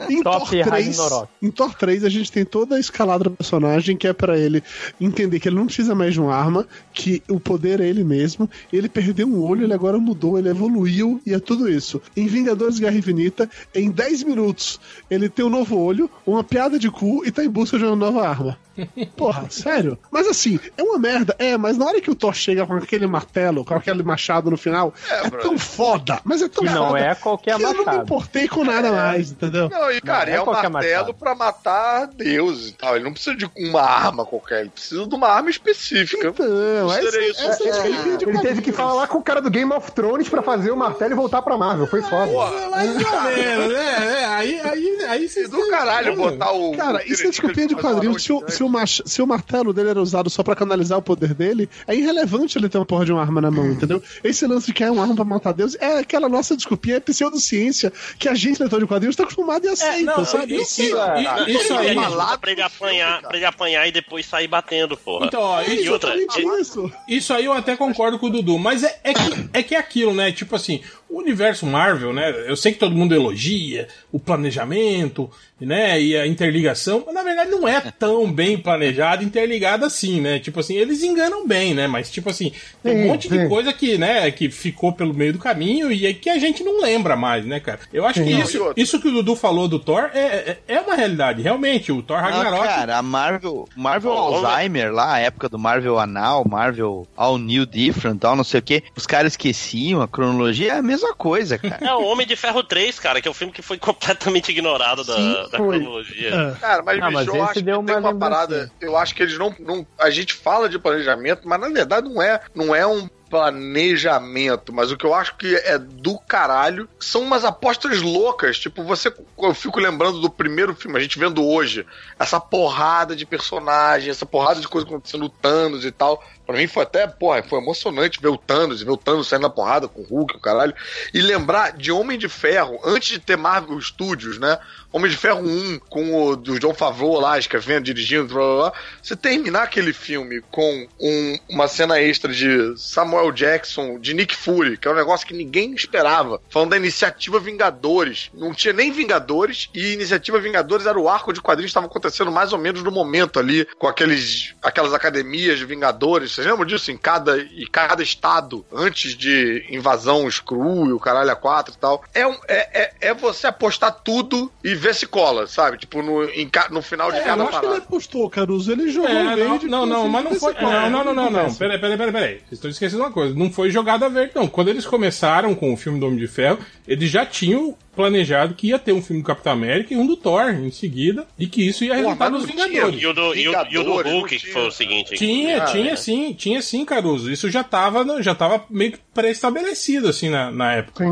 Em 0.08 0.22
Top 0.22 0.38
Thor 0.50 0.64
3, 0.64 0.98
Ragnarok. 0.98 1.28
em 1.42 1.50
Thor 1.50 1.74
3 1.74 2.04
a 2.04 2.08
gente 2.08 2.32
tem 2.32 2.44
toda 2.44 2.76
a 2.76 2.80
escalada 2.80 3.24
do 3.24 3.30
personagem 3.30 3.96
que 3.96 4.06
é 4.08 4.12
pra 4.12 4.36
ele 4.38 4.62
entender 5.00 5.40
que 5.40 5.48
ele 5.48 5.56
não 5.56 5.66
precisa 5.66 5.94
mais 5.94 6.12
de 6.14 6.20
uma 6.20 6.34
arma, 6.34 6.66
que 6.92 7.22
o 7.28 7.40
poder 7.40 7.80
é 7.80 7.86
ele 7.88 8.04
mesmo, 8.04 8.48
ele 8.72 8.88
perdeu 8.88 9.26
um 9.26 9.42
olho, 9.42 9.64
ele 9.64 9.72
agora 9.74 9.98
mudou, 9.98 10.38
ele 10.38 10.48
evoluiu 10.48 11.20
e 11.24 11.32
é 11.34 11.38
tudo 11.38 11.68
isso. 11.68 12.00
Em 12.16 12.26
Vingadores 12.26 12.78
Guerra 12.78 12.96
Infinita, 12.96 13.48
em 13.74 13.90
10 13.90 14.24
minutos, 14.24 14.80
ele 15.10 15.28
tem 15.28 15.44
um 15.44 15.50
novo 15.50 15.78
olho, 15.78 16.10
uma 16.26 16.44
piada 16.44 16.78
de 16.78 16.90
cu 16.90 17.24
e 17.24 17.30
tá 17.30 17.44
em 17.44 17.48
busca 17.48 17.78
de 17.78 17.84
uma 17.84 17.96
nova 17.96 18.26
arma. 18.28 18.58
Porra, 19.16 19.46
sério? 19.50 19.98
Mas 20.10 20.26
assim, 20.26 20.58
é 20.76 20.82
uma 20.82 20.98
merda, 20.98 21.34
é, 21.38 21.56
mas 21.56 21.76
na 21.76 21.84
hora 21.86 22.00
que 22.00 22.10
o 22.10 22.14
Thor 22.14 22.34
chega 22.34 22.66
com 22.66 22.74
aquele 22.74 23.06
martelo, 23.06 23.64
com 23.64 23.74
aquele 23.74 24.02
machado 24.02 24.50
no 24.50 24.56
final, 24.56 24.94
é, 25.08 25.28
tão 25.30 25.58
foda, 25.58 26.20
mas 26.24 26.40
é 26.40 26.48
tão 26.48 26.64
Que 26.64 26.70
não 26.70 26.88
foda 26.88 26.98
é 27.00 27.14
qualquer 27.14 27.56
que 27.56 27.62
eu 27.62 27.68
não 27.68 27.78
me 27.80 27.84
machado. 27.84 28.02
importei 28.04 28.48
com 28.48 28.64
nada 28.64 28.90
mais, 28.92 29.32
entendeu? 29.32 29.68
Não, 29.68 29.90
e 29.90 30.00
cara, 30.00 30.30
Não, 30.30 30.32
é 30.32 30.36
é, 30.36 30.42
um 30.42 30.46
martelo 30.46 30.72
machado. 30.72 31.14
pra 31.14 31.34
matar 31.34 32.06
Deus 32.06 32.68
e 32.68 32.72
tal. 32.72 32.94
Ele 32.96 33.04
não 33.04 33.12
precisa 33.12 33.36
de 33.36 33.50
uma 33.56 33.82
arma 33.82 34.24
qualquer, 34.24 34.60
ele 34.60 34.70
precisa 34.70 34.89
de 34.90 35.14
uma 35.14 35.28
arma 35.28 35.50
específica. 35.50 36.28
Então, 36.28 36.92
essa, 36.92 37.10
seria 37.10 37.30
isso. 37.30 37.42
essa 37.42 37.62
é 37.68 37.72
desculpinha 37.72 38.16
de 38.16 38.24
Ele 38.28 38.38
teve 38.40 38.62
que 38.62 38.72
falar 38.72 39.06
com 39.08 39.18
o 39.18 39.22
cara 39.22 39.40
do 39.40 39.50
Game 39.50 39.72
of 39.72 39.90
Thrones 39.92 40.28
pra 40.28 40.42
fazer 40.42 40.70
o 40.70 40.76
martelo 40.76 41.12
e 41.12 41.16
voltar 41.16 41.42
pra 41.42 41.56
Marvel. 41.56 41.86
Foi 41.86 42.02
foda. 42.02 42.30
Mais 42.70 42.90
ou 42.96 43.22
menos, 43.22 43.72
né? 43.72 44.20
É, 44.20 44.24
aí, 44.26 44.60
aí, 44.60 44.98
aí 45.08 45.28
vocês 45.28 45.48
Do 45.48 45.68
caralho 45.68 46.14
botar 46.16 46.52
o. 46.52 46.72
Cara, 46.76 47.02
isso 47.06 47.26
é 47.26 47.30
desculpinha 47.30 47.66
de 47.66 47.74
quadrinho. 47.76 48.18
Se 48.18 48.32
o, 48.32 48.36
gigante. 48.36 48.52
se, 48.54 48.62
o 48.62 48.68
mach- 48.68 49.02
se 49.06 49.22
o 49.22 49.26
martelo 49.26 49.72
dele 49.72 49.90
era 49.90 50.00
usado 50.00 50.28
só 50.30 50.42
pra 50.42 50.54
canalizar 50.54 50.98
o 50.98 51.02
poder 51.02 51.34
dele, 51.34 51.68
é 51.86 51.94
irrelevante 51.94 52.58
ele 52.58 52.68
ter 52.68 52.78
uma 52.78 52.86
porra 52.86 53.04
de 53.04 53.12
uma 53.12 53.20
arma 53.20 53.40
na 53.40 53.50
mão, 53.50 53.66
entendeu? 53.70 54.02
Esse 54.24 54.46
lance 54.46 54.66
de 54.66 54.72
que 54.72 54.84
é 54.84 54.90
uma 54.90 55.02
arma 55.02 55.14
pra 55.14 55.24
matar 55.24 55.52
Deus 55.52 55.76
é 55.80 55.98
aquela 55.98 56.28
nossa 56.28 56.56
desculpinha, 56.56 56.96
é 56.96 57.00
pseudociência 57.00 57.92
que 58.18 58.28
a 58.28 58.34
gente, 58.34 58.60
leitor 58.60 58.80
de 58.80 58.86
quadrinhos, 58.86 59.16
tá 59.16 59.22
acostumado 59.22 59.64
e 59.64 59.68
aceita, 59.68 60.16
não, 60.16 60.24
sabe? 60.24 60.54
isso- 60.56 60.74
sei. 60.74 60.86
isso- 60.86 61.48
isso 61.62 61.74
aí. 61.74 61.94
Pra 61.94 62.38
pra 62.38 62.50
ele 62.52 62.62
apanhar, 62.62 63.22
pra 63.22 63.36
ele 63.36 63.44
apanhar 63.46 63.86
e 63.86 63.92
depois 63.92 64.26
sair 64.26 64.48
batendo, 64.48 64.79
porra. 64.96 65.26
Então, 65.26 65.40
ó, 65.40 65.62
e 65.62 65.80
isso- 65.82 65.92
outra, 65.92 66.14
Exatamente 66.16 66.60
isso. 66.60 66.92
Isso 67.08 67.34
aí 67.34 67.44
eu 67.44 67.52
até 67.52 67.76
concordo 67.76 68.18
com 68.18 68.26
o 68.26 68.30
Dudu, 68.30 68.58
mas 68.58 68.82
é, 68.84 69.00
é, 69.04 69.12
que, 69.14 69.48
é 69.52 69.62
que 69.62 69.74
é 69.74 69.78
aquilo, 69.78 70.14
né? 70.14 70.32
Tipo 70.32 70.56
assim, 70.56 70.80
o 71.10 71.18
universo 71.18 71.66
Marvel, 71.66 72.12
né? 72.12 72.30
Eu 72.46 72.56
sei 72.56 72.72
que 72.72 72.78
todo 72.78 72.94
mundo 72.94 73.14
elogia 73.14 73.88
o 74.12 74.18
planejamento, 74.18 75.30
né? 75.60 76.00
E 76.00 76.16
a 76.16 76.26
interligação, 76.26 77.02
mas 77.04 77.14
na 77.14 77.22
verdade 77.22 77.50
não 77.50 77.66
é 77.68 77.80
tão 77.98 78.30
bem 78.32 78.56
planejado, 78.56 79.22
interligado 79.24 79.84
assim, 79.84 80.20
né? 80.20 80.38
Tipo 80.38 80.60
assim, 80.60 80.76
eles 80.76 81.02
enganam 81.02 81.46
bem, 81.46 81.74
né? 81.74 81.86
Mas 81.86 82.10
tipo 82.10 82.30
assim, 82.30 82.52
tem 82.82 82.96
um 82.96 83.02
Sim, 83.02 83.08
monte 83.08 83.28
de 83.28 83.38
sim. 83.38 83.48
coisa 83.48 83.72
que, 83.72 83.98
né, 83.98 84.30
que 84.30 84.50
ficou 84.50 84.92
pelo 84.92 85.12
meio 85.12 85.32
do 85.32 85.38
caminho 85.38 85.90
e 85.92 86.06
é 86.06 86.12
que 86.14 86.30
a 86.30 86.38
gente 86.38 86.62
não 86.62 86.80
lembra 86.80 87.16
mais, 87.16 87.44
né, 87.44 87.60
cara? 87.60 87.80
Eu 87.92 88.06
acho 88.06 88.22
que 88.22 88.30
Não, 88.32 88.40
isso, 88.40 88.72
isso 88.76 89.00
que 89.00 89.08
o 89.08 89.12
Dudu 89.12 89.34
falou 89.36 89.68
do 89.68 89.78
Thor 89.78 90.10
é, 90.14 90.20
é, 90.20 90.58
é 90.76 90.80
uma 90.80 90.94
realidade, 90.94 91.42
realmente. 91.42 91.92
O 91.92 92.02
Thor 92.02 92.18
Ah, 92.18 92.22
Ragnarok. 92.22 92.64
cara, 92.64 92.96
a 92.98 93.02
Marvel, 93.02 93.68
Marvel 93.76 94.12
ver. 94.12 94.18
Alzheimer 94.18 94.92
lá, 94.92 95.14
a 95.14 95.18
época 95.18 95.48
do 95.48 95.58
Marvel 95.58 95.98
Anal, 95.98 96.44
Marvel 96.48 97.06
All 97.16 97.36
New 97.38 97.66
Different, 97.66 98.18
tal, 98.20 98.36
não 98.36 98.44
sei 98.44 98.60
o 98.60 98.62
que, 98.62 98.82
os 98.96 99.06
caras 99.06 99.32
esqueciam 99.32 100.00
a 100.00 100.08
cronologia, 100.08 100.72
é 100.72 100.76
a 100.78 100.82
mesma 100.82 100.99
coisa, 101.14 101.58
cara. 101.58 101.78
É 101.84 101.94
o 101.94 102.04
Homem 102.04 102.26
de 102.26 102.36
Ferro 102.36 102.62
3, 102.62 102.98
cara, 102.98 103.20
que 103.20 103.28
é 103.28 103.30
um 103.30 103.34
filme 103.34 103.52
que 103.52 103.62
foi 103.62 103.78
completamente 103.78 104.50
ignorado 104.50 105.04
da, 105.04 105.14
Sim, 105.16 105.34
da 105.50 105.58
cronologia. 105.58 106.34
É. 106.34 106.60
Cara, 106.60 106.82
mas, 106.82 106.98
Ah, 107.02 107.06
bicho, 107.06 107.12
mas 107.12 107.26
eu 107.26 107.42
acho 107.42 107.52
que 107.54 107.62
deu 107.62 107.82
tem 107.82 107.94
uma 107.96 108.00
uma 108.00 108.10
lembrancinha. 108.10 108.18
parada. 108.30 108.72
Eu 108.80 108.96
acho 108.96 109.14
que 109.14 109.22
eles 109.22 109.38
não, 109.38 109.54
não. 109.58 109.86
A 109.98 110.10
gente 110.10 110.34
fala 110.34 110.68
de 110.68 110.78
planejamento, 110.78 111.46
mas 111.48 111.60
na 111.60 111.68
verdade 111.68 112.08
não 112.08 112.22
é, 112.22 112.40
não 112.54 112.74
é 112.74 112.86
um 112.86 113.08
planejamento. 113.28 114.72
Mas 114.72 114.90
o 114.90 114.96
que 114.96 115.06
eu 115.06 115.14
acho 115.14 115.36
que 115.36 115.54
é 115.54 115.78
do 115.78 116.18
caralho 116.18 116.88
são 116.98 117.22
umas 117.22 117.44
apostas 117.44 118.02
loucas. 118.02 118.58
Tipo, 118.58 118.82
você. 118.82 119.12
Eu 119.38 119.54
fico 119.54 119.78
lembrando 119.80 120.20
do 120.20 120.28
primeiro 120.28 120.74
filme, 120.74 120.98
a 120.98 121.00
gente 121.00 121.18
vendo 121.18 121.46
hoje. 121.46 121.86
Essa 122.18 122.40
porrada 122.40 123.14
de 123.14 123.24
personagem, 123.24 124.10
essa 124.10 124.26
porrada 124.26 124.60
de 124.60 124.68
coisa 124.68 124.86
acontecendo, 124.86 125.28
Thanos 125.28 125.84
e 125.84 125.90
tal. 125.92 126.22
Pra 126.50 126.58
mim 126.58 126.66
foi 126.66 126.82
até, 126.82 127.06
porra, 127.06 127.42
foi 127.42 127.60
emocionante 127.60 128.20
ver 128.20 128.28
o 128.28 128.36
Thanos, 128.36 128.82
ver 128.82 128.90
o 128.90 128.96
Thanos 128.96 129.28
saindo 129.28 129.42
na 129.42 129.50
porrada 129.50 129.86
com 129.86 130.00
o 130.00 130.04
Hulk, 130.04 130.36
o 130.36 130.40
caralho. 130.40 130.74
E 131.14 131.20
lembrar 131.20 131.76
de 131.76 131.92
Homem 131.92 132.18
de 132.18 132.28
Ferro, 132.28 132.80
antes 132.84 133.08
de 133.10 133.18
ter 133.20 133.36
Marvel 133.36 133.80
Studios, 133.80 134.38
né? 134.38 134.58
Homem 134.92 135.08
de 135.08 135.16
Ferro 135.16 135.40
1, 135.46 135.78
com 135.88 136.26
o 136.26 136.34
do 136.34 136.58
John 136.58 136.74
Favreau 136.74 137.20
lá, 137.20 137.38
escrevendo, 137.38 137.84
dirigindo, 137.84 138.26
blá 138.26 138.40
blá 138.42 138.56
blá. 138.70 138.72
Você 139.00 139.14
terminar 139.14 139.62
aquele 139.62 139.92
filme 139.92 140.42
com 140.50 140.88
um- 141.00 141.38
uma 141.48 141.68
cena 141.68 142.00
extra 142.00 142.32
de 142.32 142.76
Samuel 142.76 143.20
Samuel 143.20 143.32
Jackson 143.32 143.98
de 143.98 144.14
Nick 144.14 144.34
Fury, 144.36 144.76
que 144.76 144.86
é 144.86 144.90
um 144.90 144.94
negócio 144.94 145.26
que 145.26 145.34
ninguém 145.34 145.74
esperava. 145.74 146.40
Falando 146.48 146.70
da 146.70 146.76
iniciativa 146.76 147.38
Vingadores. 147.40 148.30
Não 148.32 148.52
tinha 148.54 148.72
nem 148.72 148.90
Vingadores, 148.92 149.68
e 149.74 149.92
iniciativa 149.92 150.40
Vingadores 150.40 150.86
era 150.86 150.98
o 150.98 151.08
arco 151.08 151.32
de 151.32 151.40
quadrinhos 151.40 151.68
que 151.68 151.72
estava 151.72 151.86
acontecendo 151.86 152.30
mais 152.30 152.52
ou 152.52 152.58
menos 152.58 152.82
no 152.82 152.90
momento 152.90 153.38
ali, 153.38 153.66
com 153.78 153.86
aqueles, 153.86 154.54
aquelas 154.62 154.94
academias 154.94 155.58
de 155.58 155.64
Vingadores. 155.64 156.38
Vocês 156.40 156.50
lembram 156.50 156.66
disso? 156.66 156.90
Em 156.90 156.96
cada, 156.96 157.40
em 157.40 157.66
cada 157.70 158.02
estado, 158.02 158.64
antes 158.72 159.16
de 159.16 159.64
invasão 159.70 160.30
Screw 160.30 160.86
e 160.86 160.92
o 160.92 160.98
caralho 160.98 161.30
a 161.30 161.36
4 161.36 161.74
e 161.74 161.78
tal. 161.78 162.02
É, 162.14 162.26
um- 162.26 162.38
é, 162.48 162.82
é, 162.82 162.92
é 163.10 163.14
você 163.14 163.46
apostar 163.46 163.92
tudo 164.02 164.50
e 164.64 164.74
ver 164.74 164.94
se 164.94 165.06
cola, 165.06 165.46
sabe? 165.46 165.78
Tipo, 165.78 166.02
no, 166.02 166.24
em 166.24 166.48
ca- 166.48 166.68
no 166.70 166.82
final 166.82 167.10
de 167.12 167.18
É, 167.18 167.22
cada 167.24 167.42
eu 167.42 167.48
acho 167.48 167.50
que 167.60 167.64
ele 167.66 167.72
parada. 167.72 167.84
apostou, 167.86 168.30
Caruso. 168.30 168.72
Ele 168.72 168.90
jogou 168.90 169.10
É, 169.10 169.24
não, 169.24 169.36
verde. 169.36 169.66
não, 169.68 169.86
não, 169.86 170.08
mas 170.08 170.24
não 170.24 170.34
foi. 170.34 170.54
Não, 170.54 170.90
não, 170.90 171.04
não, 171.04 171.14
não, 171.14 171.30
não. 171.30 171.54
Peraí, 171.54 171.78
peraí, 171.78 171.96
peraí, 171.96 172.12
peraí. 172.12 172.34
Vocês 172.38 172.52
estão 172.52 172.70
esquecendo 172.70 173.02
uma 173.02 173.12
coisa. 173.12 173.34
Não 173.34 173.50
foi 173.50 173.70
jogada 173.70 174.08
verde, 174.08 174.32
não. 174.34 174.46
Quando 174.48 174.68
eles 174.68 174.86
começaram 174.86 175.54
com 175.54 175.72
o 175.72 175.76
filme 175.76 175.98
do 176.00 176.06
Homem 176.06 176.18
de 176.18 176.26
Ferro, 176.28 176.58
eles 176.86 177.10
já 177.10 177.24
tinham 177.26 177.76
planejado 177.94 178.54
que 178.54 178.68
ia 178.68 178.78
ter 178.78 178.92
um 178.92 179.02
filme 179.02 179.20
do 179.20 179.26
Capitão 179.26 179.52
América 179.52 179.92
e 179.92 179.96
um 179.96 180.06
do 180.06 180.16
Thor 180.16 180.48
em 180.50 180.70
seguida, 180.70 181.26
e 181.38 181.46
que 181.46 181.66
isso 181.66 181.84
ia 181.84 181.94
resultar 181.96 182.30
nos 182.30 182.44
Vingadores. 182.46 183.02
E 183.02 183.06
o 183.06 183.12
do, 183.12 183.34
e 183.34 183.48
o, 183.48 183.52
e 183.70 183.78
o 183.78 183.82
do 183.84 183.94
Hulk, 184.00 184.38
que 184.38 184.46
foi 184.52 184.68
o 184.68 184.70
seguinte. 184.70 185.16
Tinha, 185.16 185.62
Ah, 185.62 185.66
tinha 185.66 185.92
é. 185.92 185.96
sim, 185.96 186.29
tinha 186.34 186.60
sim, 186.62 186.84
Caruso. 186.84 187.30
Isso 187.30 187.50
já 187.50 187.62
tava, 187.64 188.04
no- 188.04 188.22
já 188.22 188.34
tava 188.34 188.64
meio 188.70 188.92
que 188.92 188.98
pré-estabelecido, 189.14 190.08
assim, 190.08 190.28
na, 190.28 190.50
na 190.50 190.72
época. 190.74 191.04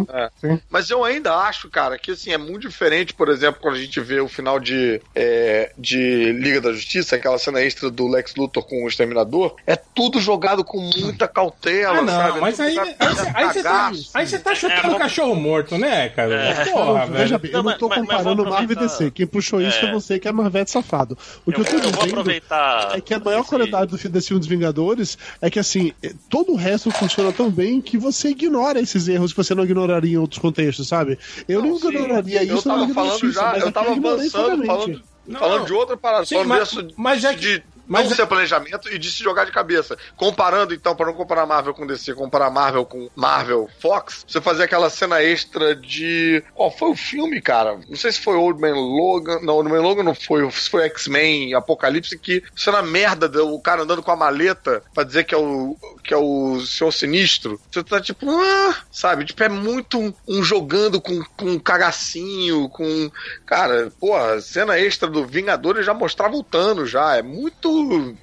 É. 0.42 0.58
Mas 0.70 0.90
eu 0.90 1.04
ainda 1.04 1.34
acho, 1.34 1.68
cara, 1.70 1.98
que 1.98 2.12
assim, 2.12 2.30
é 2.32 2.38
muito 2.38 2.68
diferente, 2.68 3.14
por 3.14 3.28
exemplo, 3.28 3.60
quando 3.60 3.74
a 3.76 3.80
gente 3.80 4.00
vê 4.00 4.20
o 4.20 4.28
final 4.28 4.58
de, 4.60 5.00
é, 5.14 5.72
de 5.78 6.32
Liga 6.32 6.60
da 6.60 6.72
Justiça, 6.72 7.16
aquela 7.16 7.38
cena 7.38 7.60
extra 7.60 7.90
do 7.90 8.06
Lex 8.08 8.34
Luthor 8.36 8.64
com 8.66 8.84
o 8.84 8.88
Exterminador, 8.88 9.56
é 9.66 9.76
tudo 9.76 10.20
jogado 10.20 10.64
com 10.64 10.78
muita 10.80 11.26
cautela, 11.28 11.98
Ah, 11.98 12.02
não, 12.02 12.12
sabe? 12.12 12.38
É 12.38 12.40
mas 12.40 12.60
aí, 12.60 12.74
jogado 12.74 12.88
aí, 12.98 13.32
aí 13.34 13.46
você 13.52 13.62
tá, 13.62 13.92
aí 14.14 14.26
você 14.26 14.38
tá 14.38 14.54
chutando 14.54 14.94
o 14.94 14.98
cachorro 14.98 15.34
morto, 15.34 15.76
né, 15.78 16.08
cara? 16.10 16.34
É. 16.34 16.64
Porra, 16.66 17.06
Não, 17.06 17.12
Veja 17.12 17.38
bem, 17.38 17.50
eu 17.52 17.62
não 17.62 17.76
tô 17.76 17.88
comparando 17.88 18.44
Marvel 18.44 18.76
e 18.76 18.80
DC. 18.80 19.10
Quem 19.10 19.26
puxou 19.26 19.60
isso 19.60 19.84
É. 19.84 19.88
é 19.88 19.92
você, 19.92 20.18
que 20.18 20.28
é 20.28 20.32
Marvete 20.32 20.70
safado. 20.70 21.16
O 21.44 21.52
que 21.52 21.60
eu, 21.60 21.64
tô 21.64 21.72
eu 21.72 21.80
vou 21.80 21.90
dizendo 21.92 22.10
aproveitar. 22.10 22.96
é 22.96 23.00
que 23.00 23.14
a 23.14 23.18
maior 23.18 23.44
qualidade 23.44 23.90
do 23.90 23.98
filme 23.98 24.12
desse 24.12 24.28
filme 24.28 24.38
dos 24.40 24.48
Vingadores 24.48 25.07
é 25.40 25.48
que, 25.48 25.58
assim, 25.58 25.92
eh, 26.02 26.12
todo 26.28 26.52
o 26.52 26.56
resto 26.56 26.90
funciona 26.90 27.32
tão 27.32 27.50
bem 27.50 27.80
que 27.80 27.96
você 27.96 28.30
ignora 28.30 28.80
esses 28.80 29.06
erros 29.08 29.32
que 29.32 29.36
você 29.36 29.54
não 29.54 29.64
ignoraria 29.64 30.14
em 30.14 30.18
outros 30.18 30.40
contextos, 30.40 30.88
sabe? 30.88 31.18
Eu 31.48 31.62
não, 31.62 31.76
ignoraria 31.76 32.44
Eu 32.44 32.56
isso 32.56 32.68
na 32.68 32.74
tava 32.80 32.92
falando 32.94 33.10
Justiça, 33.12 33.32
já, 33.40 33.52
mas 33.52 33.62
eu 33.62 33.72
tava 33.72 33.92
avançando, 33.92 34.66
falando, 34.66 35.02
falando 35.38 35.66
de 35.66 35.72
outra 35.72 35.96
parada, 35.96 36.26
Sim, 36.26 36.34
falando 36.36 36.48
mas- 36.48 36.94
mas 36.96 37.24
é 37.24 37.32
de 37.34 37.62
mas 37.88 38.06
não 38.06 38.12
é- 38.12 38.16
ser 38.16 38.26
planejamento 38.26 38.88
e 38.92 38.98
de 38.98 39.10
se 39.10 39.22
jogar 39.22 39.44
de 39.44 39.52
cabeça. 39.52 39.96
Comparando, 40.16 40.74
então, 40.74 40.94
para 40.94 41.06
não 41.06 41.14
comparar 41.14 41.46
Marvel 41.46 41.74
com 41.74 41.86
DC, 41.86 42.14
comparar 42.14 42.50
Marvel 42.50 42.84
com 42.84 43.08
Marvel 43.16 43.68
Fox, 43.80 44.24
você 44.26 44.40
fazer 44.40 44.64
aquela 44.64 44.90
cena 44.90 45.22
extra 45.22 45.74
de. 45.74 46.42
Qual 46.54 46.70
foi 46.70 46.90
o 46.90 46.96
filme, 46.96 47.40
cara? 47.40 47.78
Não 47.88 47.96
sei 47.96 48.12
se 48.12 48.20
foi 48.20 48.36
Old 48.36 48.60
Man 48.60 48.74
Logan. 48.74 49.40
Não, 49.42 49.54
Old 49.54 49.70
Man 49.70 49.80
Logan 49.80 50.02
não 50.02 50.14
foi. 50.14 50.48
Se 50.50 50.68
foi 50.68 50.84
X-Men 50.84 51.54
Apocalipse, 51.54 52.18
que 52.18 52.42
cena 52.54 52.82
merda 52.82 53.28
do 53.28 53.58
cara 53.60 53.82
andando 53.82 54.02
com 54.02 54.10
a 54.10 54.16
maleta 54.16 54.82
pra 54.94 55.04
dizer 55.04 55.24
que 55.24 55.34
é 55.34 55.38
o, 55.38 55.76
que 56.04 56.12
é 56.12 56.16
o 56.16 56.60
Senhor 56.60 56.92
Sinistro. 56.92 57.60
Você 57.70 57.82
tá 57.82 58.00
tipo, 58.00 58.26
ah, 58.30 58.76
sabe? 58.90 59.24
Tipo, 59.24 59.42
é 59.42 59.48
muito 59.48 59.98
um, 59.98 60.12
um 60.26 60.42
jogando 60.42 61.00
com, 61.00 61.22
com 61.36 61.58
cagacinho, 61.58 62.68
com. 62.68 63.10
Cara, 63.46 63.90
porra, 63.98 64.40
cena 64.40 64.78
extra 64.78 65.08
do 65.08 65.24
Vingadores 65.26 65.86
já 65.86 65.94
mostrava 65.94 66.36
o 66.36 66.42
Thanos 66.44 66.90
já. 66.90 67.16
É 67.16 67.22
muito. 67.22 67.77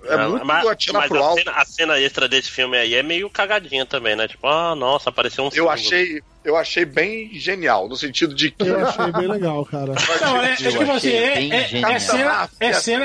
É 0.05 0.17
Não, 0.17 0.29
muito 0.31 0.45
mas, 0.45 0.67
atirar 0.67 1.01
mas 1.01 1.09
pro 1.09 1.23
a, 1.23 1.25
alto. 1.27 1.39
cena, 1.39 1.51
a 1.51 1.65
cena 1.65 1.99
extra 1.99 2.27
desse 2.27 2.49
filme 2.51 2.77
aí 2.77 2.93
é 2.95 3.03
meio 3.03 3.29
cagadinha 3.29 3.85
também, 3.85 4.15
né? 4.15 4.27
Tipo, 4.27 4.47
ah, 4.47 4.75
nossa, 4.75 5.09
apareceu 5.09 5.43
um 5.43 5.49
Eu 5.53 5.69
achei, 5.69 6.21
eu 6.43 6.55
achei 6.55 6.85
bem 6.85 7.29
genial, 7.33 7.87
no 7.87 7.95
sentido 7.95 8.33
de 8.33 8.51
que. 8.51 8.67
Eu 8.67 8.85
achei 8.87 9.11
bem 9.11 9.27
legal, 9.27 9.65
cara. 9.65 9.93
Não, 10.21 10.41
é, 10.41 10.53
é 10.53 10.55
tipo 10.55 10.91
assim, 10.91 11.09
é, 11.09 11.47
é, 11.47 11.57
é 11.57 11.99
cena, 11.99 12.49
é 12.59 12.73
cena, 12.73 13.03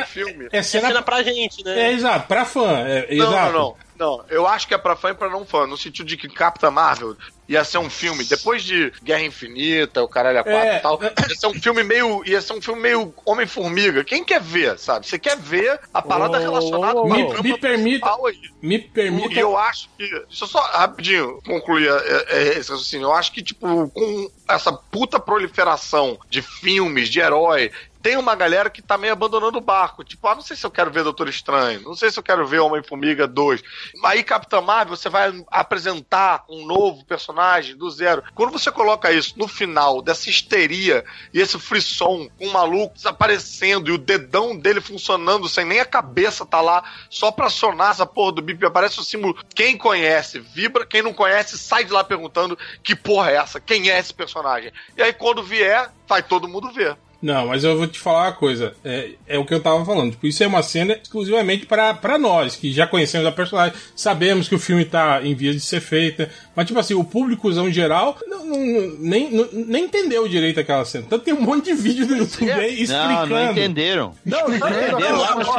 é 0.52 0.58
É 0.58 0.62
cena, 0.62 0.88
cena 0.88 1.02
pra 1.02 1.22
gente, 1.22 1.64
né? 1.64 1.88
é 1.88 1.92
exato, 1.92 2.26
pra 2.26 2.44
fã, 2.44 2.78
é, 2.80 3.06
Não, 3.14 3.26
exato. 3.26 3.52
não, 3.52 3.58
não, 3.60 3.76
não. 4.00 4.24
Eu 4.28 4.46
acho 4.46 4.66
que 4.66 4.74
é 4.74 4.78
pra 4.78 4.96
fã 4.96 5.10
e 5.10 5.14
pra 5.14 5.28
não 5.28 5.44
fã, 5.44 5.66
no 5.66 5.76
sentido 5.76 6.06
de 6.06 6.16
que 6.16 6.28
Capitã 6.28 6.70
Marvel 6.70 7.14
ia 7.46 7.64
ser 7.64 7.78
um 7.78 7.90
filme, 7.90 8.24
depois 8.24 8.62
de 8.62 8.92
Guerra 9.02 9.24
Infinita, 9.24 10.02
o 10.02 10.08
Caralho 10.08 10.38
a 10.38 10.44
4 10.44 10.58
É, 10.60 10.76
e 10.76 10.80
tal, 10.80 11.00
ia 11.02 11.34
ser 11.34 11.46
um 11.48 11.54
filme 11.60 11.82
meio. 11.82 12.22
ia 12.24 12.40
ser 12.40 12.52
um 12.52 12.62
filme 12.62 12.80
meio 12.80 13.12
Homem-Formiga. 13.26 14.04
Quem 14.04 14.24
quer 14.24 14.40
ver, 14.40 14.78
sabe? 14.78 15.06
Você 15.06 15.18
quer 15.18 15.36
ver 15.36 15.80
a 15.92 16.00
parada 16.00 16.38
Oh, 16.38 16.40
relacionada 16.40 17.00
oh, 17.00 17.08
com 17.08 17.12
a 17.12 17.16
me, 17.16 17.42
me 17.42 17.58
permita, 17.58 18.08
aí. 18.24 18.40
me 18.62 18.78
permita, 18.78 19.34
E 19.34 19.38
eu 19.38 19.58
acho 19.58 19.88
que. 19.98 20.08
Deixa 20.08 20.44
eu 20.44 20.48
só 20.48 20.60
rapidinho 20.60 21.40
concluir 21.44 21.88
é, 21.90 22.26
é, 22.28 22.42
esse 22.58 22.70
raciocínio. 22.70 23.06
Eu 23.06 23.12
acho 23.12 23.32
que, 23.32 23.42
tipo, 23.42 23.88
com 23.90 24.30
essa 24.48 24.72
puta 24.72 25.18
proliferação 25.18 26.18
de 26.28 26.42
filmes, 26.42 27.08
de 27.08 27.20
herói. 27.20 27.72
Tem 28.02 28.16
uma 28.16 28.34
galera 28.34 28.70
que 28.70 28.80
tá 28.80 28.96
meio 28.96 29.12
abandonando 29.12 29.58
o 29.58 29.60
barco. 29.60 30.02
Tipo, 30.02 30.26
ah, 30.28 30.34
não 30.34 30.42
sei 30.42 30.56
se 30.56 30.64
eu 30.64 30.70
quero 30.70 30.90
ver 30.90 31.04
Doutor 31.04 31.28
Estranho. 31.28 31.82
Não 31.82 31.94
sei 31.94 32.10
se 32.10 32.18
eu 32.18 32.22
quero 32.22 32.46
ver 32.46 32.60
Homem-Formiga 32.60 33.26
2. 33.26 33.62
Aí, 34.04 34.24
Capitã 34.24 34.60
Marvel, 34.60 34.96
você 34.96 35.08
vai 35.08 35.32
apresentar 35.50 36.44
um 36.48 36.64
novo 36.66 37.04
personagem 37.04 37.76
do 37.76 37.90
zero. 37.90 38.22
Quando 38.34 38.52
você 38.52 38.72
coloca 38.72 39.12
isso 39.12 39.34
no 39.36 39.46
final 39.46 40.00
dessa 40.00 40.30
histeria 40.30 41.04
e 41.32 41.40
esse 41.40 41.58
frisson 41.58 42.28
com 42.38 42.46
um 42.46 42.52
maluco 42.52 42.94
desaparecendo 42.94 43.90
e 43.90 43.94
o 43.94 43.98
dedão 43.98 44.56
dele 44.56 44.80
funcionando 44.80 45.48
sem 45.48 45.64
nem 45.64 45.80
a 45.80 45.84
cabeça 45.84 46.46
tá 46.46 46.60
lá, 46.60 46.82
só 47.10 47.30
pra 47.30 47.46
acionar 47.46 47.90
essa 47.90 48.06
porra 48.06 48.32
do 48.32 48.42
bip, 48.42 48.64
aparece 48.64 48.98
o 48.98 49.04
símbolo. 49.04 49.36
Quem 49.54 49.76
conhece, 49.76 50.40
vibra. 50.40 50.86
Quem 50.86 51.02
não 51.02 51.12
conhece, 51.12 51.58
sai 51.58 51.84
de 51.84 51.92
lá 51.92 52.02
perguntando 52.02 52.58
que 52.82 52.96
porra 52.96 53.30
é 53.30 53.36
essa? 53.36 53.60
Quem 53.60 53.90
é 53.90 53.98
esse 53.98 54.14
personagem? 54.14 54.72
E 54.96 55.02
aí, 55.02 55.12
quando 55.12 55.42
vier, 55.42 55.90
vai 56.08 56.22
todo 56.22 56.48
mundo 56.48 56.72
ver. 56.72 56.96
Não, 57.22 57.48
mas 57.48 57.64
eu 57.64 57.76
vou 57.76 57.86
te 57.86 57.98
falar 57.98 58.26
uma 58.28 58.32
coisa. 58.32 58.72
É, 58.84 59.10
é 59.26 59.38
o 59.38 59.44
que 59.44 59.52
eu 59.52 59.60
tava 59.60 59.84
falando. 59.84 60.12
Tipo, 60.12 60.26
isso 60.26 60.42
é 60.42 60.46
uma 60.46 60.62
cena 60.62 60.98
exclusivamente 61.02 61.66
pra 61.66 61.92
pra 61.92 62.18
nós, 62.18 62.56
que 62.56 62.72
já 62.72 62.86
conhecemos 62.86 63.26
a 63.26 63.32
personagem, 63.32 63.74
sabemos 63.94 64.48
que 64.48 64.54
o 64.54 64.58
filme 64.58 64.84
tá 64.86 65.20
em 65.22 65.34
vias 65.34 65.54
de 65.54 65.60
ser 65.60 65.80
feita. 65.80 66.30
Mas, 66.56 66.66
tipo 66.66 66.78
assim, 66.78 66.94
o 66.94 67.04
públicozão 67.04 67.68
em 67.68 67.72
geral 67.72 68.16
não, 68.26 68.46
não- 68.46 68.96
nem, 69.00 69.30
não- 69.30 69.48
nem 69.52 69.84
entendeu 69.84 70.26
direito 70.26 70.58
aquela 70.60 70.84
cena. 70.84 71.04
Então 71.06 71.18
tem 71.18 71.34
um 71.34 71.40
monte 71.42 71.66
de 71.66 71.74
vídeo 71.74 72.06
no 72.06 72.16
YouTube 72.16 72.50
aí 72.52 72.82
explicando. 72.82 73.26
Não, 73.26 73.44
não 73.44 73.52
entenderam. 73.52 74.14
Não, 74.24 74.48
não 74.48 74.56
entenderam. 74.56 74.98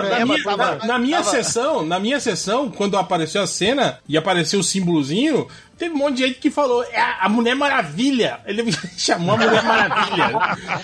Na, 0.10 0.26
minha, 0.26 0.44
tava- 0.44 0.76
na- 0.78 0.86
na 0.86 1.00
minha 1.00 1.18
tava- 1.18 1.30
sessão, 1.30 1.86
na 1.86 2.00
minha 2.00 2.20
sessão, 2.20 2.70
quando 2.72 2.98
apareceu 2.98 3.42
a 3.42 3.48
cena 3.48 4.00
e 4.10 4.18
apareceu 4.18 4.60
o 4.60 4.64
símbolozinho, 4.64 5.48
teve 5.82 5.96
um 5.96 5.98
monte 5.98 6.18
de 6.18 6.28
gente 6.28 6.40
que 6.40 6.52
falou, 6.52 6.84
é 6.84 7.02
a 7.20 7.28
Mulher 7.28 7.56
Maravilha. 7.56 8.40
Ele 8.46 8.72
chamou 8.98 9.36
a 9.36 9.38
Mulher 9.38 9.64
Maravilha. 9.64 10.30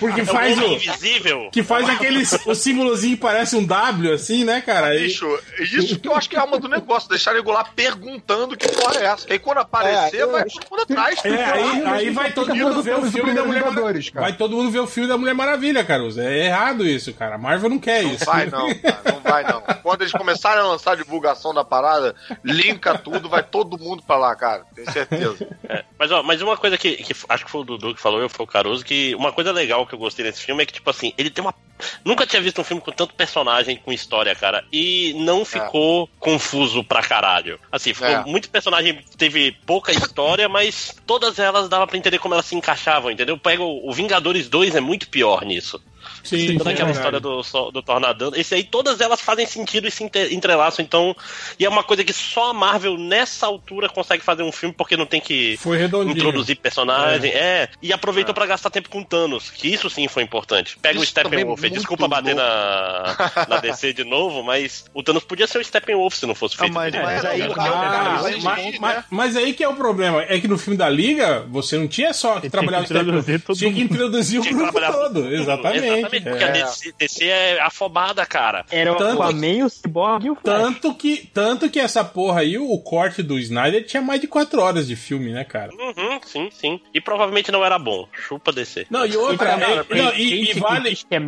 Porque 0.00 0.20
É 0.22 0.24
faz 0.24 0.56
homem 0.58 0.70
o. 0.70 0.74
invisível. 0.74 1.48
Que 1.52 1.62
faz 1.62 1.88
aquele. 1.88 2.22
O 2.46 2.54
símbolozinho 2.54 3.16
que 3.16 3.22
parece 3.22 3.54
um 3.56 3.64
W, 3.64 4.12
assim, 4.12 4.44
né, 4.44 4.60
cara? 4.60 4.90
Bicho, 4.90 5.26
isso 5.60 5.98
que 5.98 6.08
eu 6.08 6.14
acho 6.14 6.28
que 6.28 6.36
é 6.36 6.38
a 6.38 6.42
alma 6.42 6.58
do 6.58 6.68
negócio, 6.68 7.08
deixar 7.08 7.34
ele 7.36 7.42
lá 7.48 7.64
perguntando 7.64 8.56
que 8.56 8.68
porra 8.68 8.96
é 9.00 9.04
essa. 9.04 9.26
E 9.28 9.32
aí 9.34 9.38
quando 9.38 9.58
aparecer, 9.58 10.20
É, 10.20 10.26
vai 10.26 10.44
todo 10.44 10.66
mundo 10.70 10.82
atrás. 10.82 11.24
É, 11.24 11.44
aí, 11.44 11.84
aí 11.86 12.10
vai 12.10 12.32
todo 12.32 12.54
mundo 12.54 12.82
ver 12.82 12.96
o 12.96 13.10
filme 13.10 13.32
da 13.34 13.44
Mulher 13.44 13.64
Maravilha. 13.70 14.12
Vai 14.14 14.32
todo 14.32 14.56
mundo 14.56 14.70
ver 14.70 14.80
o 14.80 14.86
filme 14.86 15.08
da 15.08 15.16
Mulher 15.16 15.34
Maravilha, 15.34 15.84
Caruso. 15.84 16.20
É 16.20 16.46
errado 16.46 16.84
isso, 16.86 17.12
cara. 17.14 17.36
A 17.36 17.38
Marvel 17.38 17.70
não 17.70 17.78
quer 17.78 18.02
Não 18.02 18.12
isso. 18.12 18.24
vai 18.24 18.46
não, 18.46 18.74
cara, 18.74 19.02
não 19.12 19.20
vai 19.20 19.44
não. 19.44 19.60
Quando 19.82 20.02
eles 20.02 20.12
começarem 20.12 20.60
a 20.62 20.66
lançar 20.66 20.92
a 20.92 20.96
divulgação 20.96 21.54
da 21.54 21.64
parada, 21.64 22.14
linka 22.44 22.96
tudo, 22.98 23.28
vai 23.28 23.42
todo 23.42 23.78
mundo 23.78 24.02
pra 24.02 24.16
lá, 24.16 24.34
cara. 24.34 24.64
Tenho 24.74 24.87
certeza. 24.90 25.48
É, 25.68 25.84
mas, 25.98 26.10
ó, 26.10 26.22
mas 26.22 26.40
uma 26.42 26.56
coisa 26.56 26.78
que, 26.78 26.96
que 26.96 27.14
acho 27.28 27.44
que 27.44 27.50
foi 27.50 27.60
o 27.60 27.64
Dudu 27.64 27.94
que 27.94 28.00
falou, 28.00 28.20
eu 28.20 28.28
foi 28.28 28.44
o 28.44 28.48
Caruso, 28.48 28.84
que 28.84 29.14
uma 29.14 29.32
coisa 29.32 29.52
legal 29.52 29.86
que 29.86 29.94
eu 29.94 29.98
gostei 29.98 30.24
desse 30.24 30.42
filme 30.42 30.62
é 30.62 30.66
que, 30.66 30.72
tipo 30.72 30.88
assim, 30.88 31.12
ele 31.18 31.30
tem 31.30 31.42
uma. 31.44 31.54
Nunca 32.04 32.26
tinha 32.26 32.42
visto 32.42 32.60
um 32.60 32.64
filme 32.64 32.82
com 32.82 32.90
tanto 32.90 33.14
personagem, 33.14 33.76
com 33.76 33.92
história, 33.92 34.34
cara. 34.34 34.64
E 34.72 35.14
não 35.18 35.44
ficou 35.44 36.08
confuso 36.18 36.82
pra 36.82 37.02
caralho. 37.02 37.58
Assim, 37.70 37.94
ficou 37.94 38.08
É. 38.08 38.24
muito 38.24 38.50
personagem, 38.50 39.02
teve 39.16 39.52
pouca 39.64 39.92
história, 39.92 40.48
mas 40.48 40.96
todas 41.06 41.38
elas 41.38 41.68
dava 41.68 41.86
pra 41.86 41.96
entender 41.96 42.18
como 42.18 42.34
elas 42.34 42.46
se 42.46 42.56
encaixavam, 42.56 43.10
entendeu? 43.10 43.38
Pega 43.38 43.62
o, 43.62 43.88
o 43.88 43.92
Vingadores 43.92 44.48
2 44.48 44.74
é 44.74 44.80
muito 44.80 45.08
pior 45.08 45.44
nisso. 45.44 45.80
Sim, 46.22 46.58
Toda 46.58 46.70
sim, 46.70 46.74
aquela 46.74 46.88
é 46.90 46.92
história 46.92 47.20
do, 47.20 47.42
do 47.72 47.82
Tornadão. 47.82 48.32
Esse 48.34 48.54
aí, 48.54 48.64
todas 48.64 49.00
elas 49.00 49.20
fazem 49.20 49.46
sentido 49.46 49.86
e 49.86 49.90
se 49.90 50.04
entrelaçam. 50.30 50.84
Então, 50.84 51.14
e 51.58 51.64
é 51.64 51.68
uma 51.68 51.82
coisa 51.82 52.04
que 52.04 52.12
só 52.12 52.50
a 52.50 52.54
Marvel, 52.54 52.96
nessa 52.98 53.46
altura, 53.46 53.88
consegue 53.88 54.22
fazer 54.22 54.42
um 54.42 54.52
filme 54.52 54.74
porque 54.76 54.96
não 54.96 55.06
tem 55.06 55.20
que 55.20 55.56
introduzir 56.10 56.56
personagem. 56.56 57.30
É. 57.32 57.68
E 57.82 57.92
aproveitou 57.92 58.34
pra 58.34 58.46
gastar 58.46 58.70
tempo 58.70 58.88
com 58.88 59.02
Thanos, 59.02 59.50
que 59.50 59.68
isso 59.68 59.88
sim 59.90 60.06
foi 60.08 60.22
importante. 60.22 60.76
Pega 60.80 60.94
Isso 60.96 61.00
o 61.00 61.04
é 61.04 61.06
Steppenwolf. 61.08 61.60
muito 61.60 61.74
Desculpa 61.74 62.08
bater 62.08 62.34
na, 62.34 63.16
na 63.48 63.56
DC 63.58 63.92
de 63.92 64.04
novo, 64.04 64.42
mas 64.42 64.84
o 64.94 65.02
Thanos 65.02 65.24
podia 65.24 65.46
ser 65.46 65.58
o 65.58 65.64
Steppenwolf 65.64 66.14
se 66.16 66.26
não 66.26 66.34
fosse 66.34 66.56
feito. 66.56 66.72
mas- 66.72 66.90
por 66.92 66.98
ele. 67.00 67.06
mas 67.06 67.24
aí- 67.24 67.46
Porque 67.46 67.60
Ah, 67.60 68.18
o- 68.20 68.22
mas, 68.24 68.42
mas- 68.42 68.78
mas- 68.78 69.04
mas 69.10 69.36
aí 69.36 69.52
que 69.52 69.62
é 69.62 69.68
o 69.68 69.74
problema. 69.74 70.22
É 70.22 70.38
que 70.40 70.48
no 70.48 70.58
filme 70.58 70.76
da 70.76 70.88
Liga, 70.88 71.44
você 71.48 71.76
não 71.78 71.86
tinha 71.88 72.12
só 72.12 72.40
que 72.40 72.50
trabalhar 72.50 72.82
o 72.82 72.84
Steppenwolf, 72.84 73.26
Tinha 73.56 73.72
que 73.72 73.80
introduzir 73.82 74.40
o 74.40 74.44
grupo 74.44 74.80
todo. 74.80 75.32
Exatamente. 75.32 76.07
Exatamente, 76.16 76.24
porque 76.24 76.44
a 76.44 76.48
DC, 76.64 76.94
DC 76.98 77.24
é 77.26 77.60
afobada, 77.60 78.24
cara. 78.26 78.64
Era 78.70 78.92
o 78.92 78.96
Tanto- 78.96 79.22
Aquaman, 79.22 79.64
o 79.64 79.68
Cyborg 79.70 80.26
e 80.26 80.30
o 80.30 80.34
Flash. 80.34 80.62
Tanto 80.62 80.94
que, 80.94 81.28
tanto 81.32 81.70
que 81.70 81.78
essa 81.78 82.04
porra 82.04 82.40
aí, 82.40 82.58
o 82.58 82.78
corte 82.78 83.22
do 83.22 83.38
Snyder 83.38 83.84
tinha 83.86 84.02
mais 84.02 84.20
de 84.20 84.26
4 84.26 84.60
horas 84.60 84.86
de 84.86 84.96
filme, 84.96 85.32
né, 85.32 85.44
cara? 85.44 85.72
Uhum, 85.72 86.20
sim, 86.24 86.48
sim. 86.52 86.80
E 86.94 87.00
provavelmente 87.00 87.50
não 87.52 87.64
era 87.64 87.78
bom. 87.78 88.06
Chupa 88.12 88.52
DC. 88.52 88.86
Não, 88.90 89.06
e 89.06 89.16
outra, 89.16 89.54
Então, 89.56 89.96
é- 89.98 90.02
não, 90.02 90.14
e, 90.14 90.50
e 90.50 90.52
vale, 90.54 90.90
é 90.90 91.18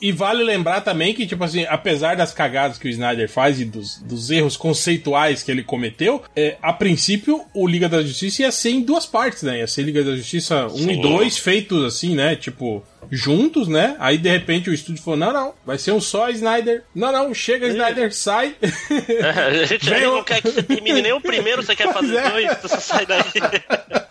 e 0.00 0.12
vale 0.12 0.42
lembrar 0.44 0.80
também 0.80 1.14
que, 1.14 1.26
tipo 1.26 1.42
assim, 1.44 1.64
apesar 1.68 2.16
das 2.16 2.32
cagadas 2.32 2.78
que 2.78 2.86
o 2.88 2.90
Snyder 2.90 3.28
faz 3.28 3.60
e 3.60 3.64
dos, 3.64 3.98
dos 4.02 4.30
erros 4.30 4.56
conceituais 4.56 5.42
que 5.42 5.50
ele 5.50 5.62
cometeu, 5.62 6.22
é, 6.34 6.56
a 6.62 6.72
princípio 6.72 7.44
o 7.54 7.66
Liga 7.66 7.88
da 7.88 8.02
Justiça 8.02 8.42
ia 8.42 8.52
ser 8.52 8.70
em 8.70 8.80
duas 8.82 9.06
partes, 9.06 9.42
né? 9.42 9.58
Ia 9.58 9.66
ser 9.66 9.82
Liga 9.82 10.02
da 10.04 10.14
Justiça 10.16 10.66
1 10.66 10.70
Sim. 10.76 10.90
e 10.98 11.02
2 11.02 11.38
feitos 11.38 11.84
assim, 11.84 12.14
né? 12.14 12.36
Tipo, 12.36 12.82
juntos, 13.10 13.68
né? 13.68 13.96
Aí 13.98 14.18
de 14.18 14.28
repente 14.28 14.68
o 14.70 14.74
estúdio 14.74 15.02
falou: 15.02 15.18
não, 15.18 15.32
não, 15.32 15.54
vai 15.64 15.78
ser 15.78 15.92
um 15.92 16.00
só 16.00 16.28
Snyder. 16.30 16.84
Não, 16.94 17.10
não, 17.12 17.32
chega, 17.34 17.68
Snyder, 17.68 18.12
sai. 18.14 18.54
a 18.62 19.64
gente 19.64 19.88
Vem 19.88 20.06
o- 20.06 20.16
não 20.16 20.24
quer 20.24 20.40
que 20.42 20.50
você 20.50 20.62
termine 20.62 21.02
nem 21.02 21.12
o 21.12 21.20
primeiro, 21.20 21.62
você 21.62 21.74
quer 21.76 21.92
fazer 21.92 22.16
é. 22.16 22.30
dois, 22.30 22.58
você 22.62 22.80
sai 22.80 23.06
daí. 23.06 23.22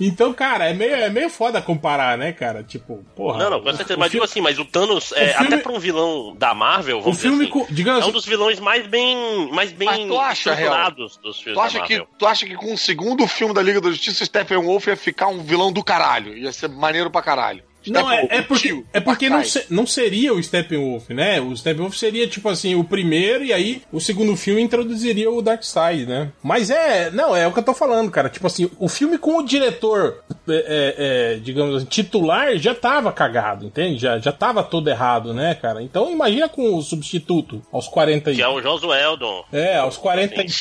Então, 0.00 0.32
cara, 0.32 0.68
é 0.68 0.74
meio, 0.74 0.94
é 0.94 1.08
meio 1.08 1.30
foda 1.30 1.62
comparar, 1.62 2.18
né, 2.18 2.32
cara? 2.32 2.62
Tipo, 2.62 3.04
porra. 3.14 3.44
Não, 3.44 3.50
não, 3.50 3.60
com 3.60 3.72
certeza. 3.74 3.98
Mas 3.98 4.10
filme- 4.10 4.10
digo 4.10 4.24
assim, 4.24 4.40
mas 4.40 4.58
o 4.58 4.64
Thanos, 4.64 5.12
é, 5.12 5.30
o 5.30 5.34
filme- 5.38 5.46
até 5.54 5.56
pra 5.58 5.72
um 5.72 5.78
vilão 5.78 6.34
da 6.36 6.52
Marvel, 6.54 7.00
vamos 7.00 7.16
O 7.16 7.20
filme 7.20 7.46
dizer 7.46 7.58
assim, 7.62 7.74
digamos 7.74 8.00
é 8.02 8.04
um 8.04 8.08
assim- 8.08 8.12
dos 8.12 8.26
vilões 8.26 8.60
mais 8.60 8.86
bem, 8.86 9.48
mais 9.52 9.72
bem 9.72 9.86
Mas 9.88 10.06
tu 10.06 10.18
acha, 10.18 10.54
Real? 10.54 10.90
dos 10.90 11.16
filmes 11.40 11.54
Tu 11.54 11.60
acha, 11.60 11.78
da 11.80 11.86
que, 11.86 12.06
tu 12.18 12.26
acha 12.26 12.46
que 12.46 12.54
com 12.54 12.74
o 12.74 12.78
segundo 12.78 13.26
filme 13.26 13.54
da 13.54 13.62
Liga 13.62 13.80
da 13.80 13.88
Justiça, 13.90 14.22
o 14.22 14.26
Steppenwolf 14.26 14.86
ia 14.88 14.96
ficar 14.96 15.28
um 15.28 15.42
vilão 15.42 15.72
do 15.72 15.82
caralho? 15.82 16.36
Ia 16.36 16.52
ser 16.52 16.65
maneiro 16.68 17.10
pra 17.10 17.22
caralho. 17.22 17.65
Não, 17.90 18.10
é, 18.10 18.26
é 18.30 18.42
porque, 18.42 18.68
tio, 18.68 18.86
é 18.92 19.00
porque 19.00 19.28
não, 19.28 19.44
se- 19.44 19.66
não 19.70 19.86
seria 19.86 20.34
o 20.34 20.42
Steppenwolf, 20.42 21.10
né? 21.10 21.40
O 21.40 21.56
Steppenwolf 21.56 21.94
seria, 21.96 22.26
tipo 22.26 22.48
assim, 22.48 22.74
o 22.74 22.84
primeiro 22.84 23.44
e 23.44 23.52
aí 23.52 23.82
o 23.92 24.00
segundo 24.00 24.36
filme 24.36 24.60
introduziria 24.62 25.30
o 25.30 25.42
Darkseid, 25.42 26.06
né? 26.06 26.30
Mas 26.42 26.70
é, 26.70 27.10
não, 27.10 27.34
é 27.34 27.46
o 27.46 27.52
que 27.52 27.58
eu 27.58 27.62
tô 27.64 27.74
falando, 27.74 28.10
cara. 28.10 28.28
Tipo 28.28 28.46
assim, 28.46 28.70
o 28.78 28.88
filme 28.88 29.18
com 29.18 29.38
o 29.38 29.42
diretor, 29.42 30.22
é, 30.48 30.52
é, 30.52 30.94
é, 30.98 31.34
digamos 31.36 31.76
assim, 31.76 31.86
titular 31.86 32.56
já 32.58 32.74
tava 32.74 33.12
cagado, 33.12 33.66
entende? 33.66 33.98
Já, 33.98 34.18
já 34.18 34.32
tava 34.32 34.62
todo 34.62 34.88
errado, 34.88 35.32
né, 35.34 35.54
cara? 35.54 35.82
Então 35.82 36.10
imagina 36.10 36.48
com 36.48 36.74
o 36.74 36.82
substituto 36.82 37.62
aos 37.72 37.88
40 37.88 38.32
e... 38.32 38.36
Que 38.36 38.42
é 38.42 38.48
o 38.48 38.60
Josué 38.60 39.02
Eldon. 39.02 39.44
É, 39.52 39.76
aos 39.76 39.96
40 39.96 40.40
e... 40.42 40.44
do 40.46 40.52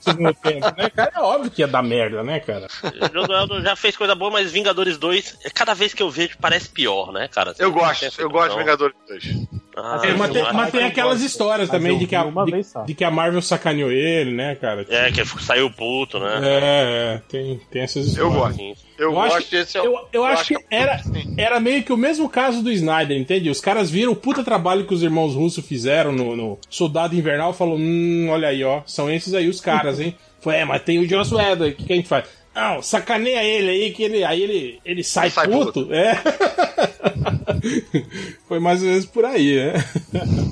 segundo 0.00 0.34
tempo, 0.34 0.66
né, 0.76 0.90
cara? 0.90 1.12
É 1.14 1.20
óbvio 1.20 1.50
que 1.50 1.62
ia 1.62 1.68
dar 1.68 1.82
merda, 1.82 2.22
né, 2.22 2.40
cara? 2.40 2.66
O 2.84 3.12
Josué 3.12 3.40
Eldon 3.40 3.60
já 3.62 3.76
fez 3.76 3.96
coisa 3.96 4.14
boa, 4.14 4.30
mas 4.30 4.50
Vingadores 4.52 4.98
2, 4.98 5.38
cada 5.54 5.74
vez 5.74 5.94
que 5.94 6.02
eu 6.02 6.10
vejo, 6.10 6.36
parece 6.40 6.59
pior, 6.68 7.12
né, 7.12 7.28
cara? 7.28 7.54
Eu 7.58 7.72
gosto, 7.72 8.04
eu 8.20 8.30
gosto 8.30 8.52
de? 8.52 8.58
Vingadores 8.58 8.94
2. 9.08 9.24
Ah, 9.76 10.00
É, 10.02 10.12
mas, 10.14 10.30
tem, 10.32 10.42
eu 10.42 10.52
mas 10.52 10.70
tem 10.72 10.84
aquelas 10.84 11.22
histórias 11.22 11.68
Mas 11.68 11.78
também 11.78 11.92
eu 11.92 11.98
de 11.98 12.06
que, 12.06 12.14
a, 12.16 12.24
de, 12.24 12.86
de 12.86 12.94
que 12.94 13.04
a 13.04 13.10
Marvel 13.10 13.40
sacaneou 13.40 13.90
ele, 13.90 14.32
né, 14.32 14.54
cara? 14.56 14.84
É, 14.90 15.10
que 15.12 15.24
saiu 15.40 15.70
puto, 15.70 16.18
né? 16.18 16.40
É, 16.42 17.14
é, 17.16 17.22
tem, 17.28 17.60
tem 17.70 17.82
essas 17.82 18.06
histórias. 18.08 18.34
Eu 18.34 18.40
gosto. 18.40 18.60
Eu, 18.98 19.20
acho 19.20 19.34
gosto 19.34 19.48
que- 19.48 19.56
desse. 19.56 19.78
é 19.78 19.82
o- 19.82 19.84
Eu, 19.84 20.08
eu 20.12 20.24
acho 20.24 20.44
que 20.48 20.54
é 20.56 20.64
era, 20.70 20.98
sim. 20.98 21.34
era 21.38 21.60
meio 21.60 21.82
que 21.84 21.92
o 21.92 21.96
mesmo 21.96 22.28
caso 22.28 22.62
do 22.62 22.70
Snyder, 22.70 23.16
entende? 23.16 23.48
Os 23.48 23.60
caras 23.60 23.88
viram 23.90 24.12
o 24.12 24.16
puta 24.16 24.42
trabalho 24.44 24.84
que 24.86 24.92
os 24.92 25.02
irmãos 25.02 25.34
russos 25.34 25.64
fizeram 25.64 26.12
no, 26.12 26.36
no 26.36 26.58
Soldado 26.68 27.14
Invernal 27.14 27.52
e 27.52 27.56
falou: 27.56 27.78
hum, 27.78 28.28
olha 28.28 28.48
aí, 28.48 28.62
ó, 28.64 28.82
são 28.84 29.10
esses 29.10 29.32
aí 29.34 29.48
os 29.48 29.60
caras, 29.60 30.00
hein? 30.00 30.14
Foi, 30.40 30.56
é, 30.56 30.64
mas 30.64 30.82
tem 30.82 30.98
o 30.98 31.06
Joss 31.08 31.34
Whedon, 31.34 31.68
o 31.68 31.72
que, 31.74 31.84
que 31.84 31.92
a 31.92 31.96
gente 31.96 32.08
faz? 32.08 32.24
Não, 32.60 32.82
sacaneia 32.82 33.42
ele 33.42 33.70
aí, 33.70 33.90
que 33.90 34.02
ele, 34.02 34.22
aí 34.22 34.42
ele, 34.42 34.80
ele 34.84 35.02
sai, 35.02 35.30
Sai 35.30 35.48
puto. 35.48 35.88
É. 35.90 36.14
Foi 38.46 38.60
mais 38.60 38.82
ou 38.82 38.88
menos 38.88 39.06
por 39.06 39.24
aí, 39.24 39.56
né? 39.56 39.72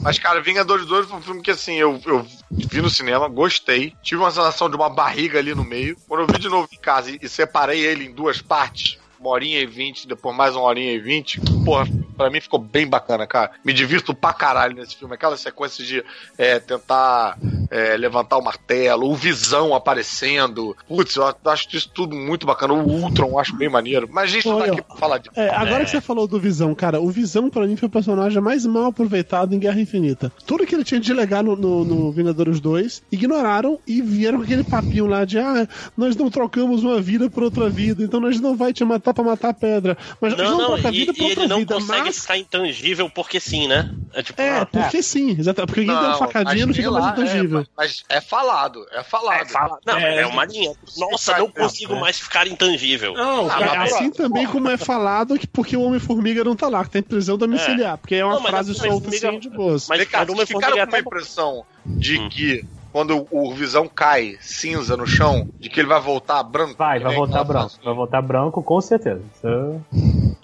Mas, 0.03 0.19
cara, 0.19 0.41
Vingadores 0.41 0.87
2 0.87 1.07
foi 1.07 1.19
um 1.19 1.23
filme 1.23 1.43
que, 1.43 1.51
assim, 1.51 1.75
eu, 1.75 2.01
eu 2.07 2.27
vi 2.51 2.81
no 2.81 2.89
cinema, 2.89 3.29
gostei. 3.29 3.93
Tive 4.03 4.23
uma 4.23 4.31
sensação 4.31 4.71
de 4.71 4.77
uma 4.77 4.89
barriga 4.89 5.39
ali 5.39 5.55
no 5.55 5.65
meio. 5.65 5.99
Quando 6.09 6.23
eu 6.23 6.27
vi 6.27 6.39
de 6.39 6.49
novo 6.49 6.67
em 6.73 6.79
casa 6.79 7.11
e, 7.11 7.19
e 7.21 7.29
separei 7.29 7.81
ele 7.81 8.07
em 8.07 8.13
duas 8.13 8.41
partes, 8.41 8.99
uma 9.21 9.31
horinha 9.31 9.61
e 9.61 9.67
vinte, 9.67 10.07
depois 10.07 10.37
mais 10.37 10.55
uma 10.55 10.65
horinha 10.65 10.93
e 10.93 10.99
vinte, 10.99 11.41
porra, 11.65 11.87
pra 12.17 12.31
mim 12.31 12.41
ficou 12.41 12.59
bem 12.59 12.87
bacana, 12.87 13.27
cara. 13.27 13.53
Me 13.65 13.73
divirto 13.73 14.15
pra 14.15 14.33
caralho 14.33 14.75
nesse 14.75 14.97
filme. 14.97 15.15
Aquela 15.15 15.37
sequência 15.37 15.85
de 15.85 16.05
é, 16.37 16.59
tentar 16.59 17.39
é, 17.71 17.97
levantar 17.97 18.37
o 18.37 18.43
martelo, 18.43 19.11
o 19.11 19.15
Visão 19.15 19.75
aparecendo. 19.75 20.77
Putz, 20.87 21.17
eu 21.17 21.25
acho 21.45 21.77
isso 21.77 21.91
tudo 21.91 22.17
muito 22.17 22.47
bacana. 22.47 22.75
O 22.75 23.03
Ultron 23.03 23.29
eu 23.29 23.39
acho 23.39 23.55
bem 23.57 23.69
maneiro. 23.69 24.09
Mas 24.11 24.25
a 24.25 24.33
gente 24.33 24.45
tá 24.45 24.65
aqui 24.65 24.83
pra 24.83 24.97
falar 24.97 25.19
disso. 25.19 25.39
É, 25.39 25.49
agora 25.51 25.85
que 25.85 25.91
você 25.91 26.01
falou 26.01 26.27
do 26.27 26.41
Visão, 26.41 26.75
cara, 26.75 27.01
o 27.01 27.11
Visão 27.11 27.49
pra 27.49 27.67
mim 27.67 27.77
foi 27.77 27.89
o 27.89 27.93
personagem 27.93 28.41
mais 28.41 28.67
mal 28.67 28.87
aproveitado 28.87 29.55
em 29.55 29.59
Guerra 29.59 29.81
Infinita. 29.81 30.33
Tudo 30.47 30.67
que 30.67 30.75
ele 30.75 30.85
tinha 30.85 31.01
de 31.01 31.13
legal 31.13 31.43
no, 31.43 31.57
no, 31.57 31.85
no 31.85 32.13
Vingadores 32.13 32.61
2, 32.61 33.03
ignoraram 33.13 33.79
e 33.87 34.03
vieram 34.03 34.39
com 34.39 34.45
aquele 34.45 34.65
papinho 34.65 35.07
lá 35.07 35.25
de 35.25 35.39
ah, 35.39 35.69
nós 35.97 36.17
não 36.17 36.31
trocamos 36.31 36.83
uma 36.83 37.01
vida 37.01 37.31
por 37.31 37.43
outra 37.43 37.69
vida, 37.69 38.03
então 38.03 38.21
nós 38.21 38.41
não 38.41 38.57
vai 38.57 38.73
te 38.73 38.85
matar 38.85 39.08
pra 39.15 39.25
matar 39.25 39.49
a 39.51 39.55
pedra. 39.55 39.97
Mas 40.21 40.37
Não, 40.37 40.59
não 40.59 40.75
a 40.75 40.79
e, 40.79 40.91
vida 40.91 41.13
e 41.17 41.23
outra 41.23 41.41
ele 41.43 41.47
não 41.49 41.59
vida, 41.59 41.75
consegue 41.75 42.03
mas... 42.03 42.19
ficar 42.21 42.39
intangível 42.39 43.11
porque 43.11 43.41
sim, 43.41 43.67
né? 43.69 43.91
É 44.15 44.23
tipo, 44.23 44.41
É, 44.41 44.61
ah, 44.61 44.67
porque 44.67 45.03
sim, 45.03 45.31
exato. 45.39 45.67
Porque 45.67 45.85
quem 45.85 45.87
deu 45.87 45.97
uma 45.97 46.17
facadinha 46.19 46.67
não 46.67 46.69
mas 46.69 46.77
fica 46.77 46.89
sei 46.91 47.01
mais 47.01 47.05
lá, 47.05 47.13
intangível. 47.13 47.61
é, 47.61 47.65
mas 47.77 48.05
é 48.09 48.21
falado, 48.21 48.87
é 48.93 49.03
falado. 49.05 49.49
Não, 49.87 49.97
É, 49.99 50.21
é, 50.23 50.27
uma 50.27 50.45
linha. 50.45 50.73
Nossa, 50.97 51.39
não 51.39 51.51
consigo 51.51 51.97
mais 51.97 52.19
ficar 52.19 52.47
intangível. 52.47 53.15
Não, 53.15 53.51
Ah, 53.51 53.61
É 53.61 53.77
mas- 53.79 53.93
assim 53.93 54.11
também 54.11 54.47
como 54.47 54.69
é 54.69 54.77
falado 54.77 55.39
que 55.39 55.47
porque 55.47 55.77
o 55.77 55.83
Homem-Formiga 55.83 56.45
não 56.45 56.57
tá 56.57 56.69
lá, 56.69 56.85
que 56.85 56.91
tá 56.91 56.99
em 56.99 57.03
prisão 57.03 57.37
domiciliar. 57.39 57.99
Porque 57.99 58.15
é 58.15 58.25
uma 58.25 58.35
Não, 58.35 58.41
mas 58.43 58.51
frase 58.51 58.75
solta 58.75 59.09
assim 59.09 59.39
de 59.39 59.49
boas. 59.51 59.89
Mas 59.89 59.99
uma 60.01 60.25
vocês 60.37 60.49
ficaram 60.49 60.73
com 60.77 60.79
uma 60.79 60.85
até- 60.85 61.01
impressão 61.01 61.65
de 61.87 62.19
Hum. 62.19 62.29
que 62.29 62.65
quando 62.93 63.27
o 63.31 63.53
Visão 63.55 63.89
cai 63.89 64.37
cinza 64.41 64.97
no 64.97 65.07
chão, 65.07 65.47
de 65.61 65.69
que 65.69 65.81
ele 65.81 65.89
vai 65.89 66.01
voltar 66.01 66.43
branco? 66.43 66.75
Vai, 66.79 66.99
vai 66.99 67.15
voltar 67.15 67.45
branco. 67.45 67.73
Vai 67.85 67.95
voltar 67.95 68.23
branco, 68.23 68.63
com 68.63 68.81
certeza. 68.81 69.21
Isso 69.35 69.81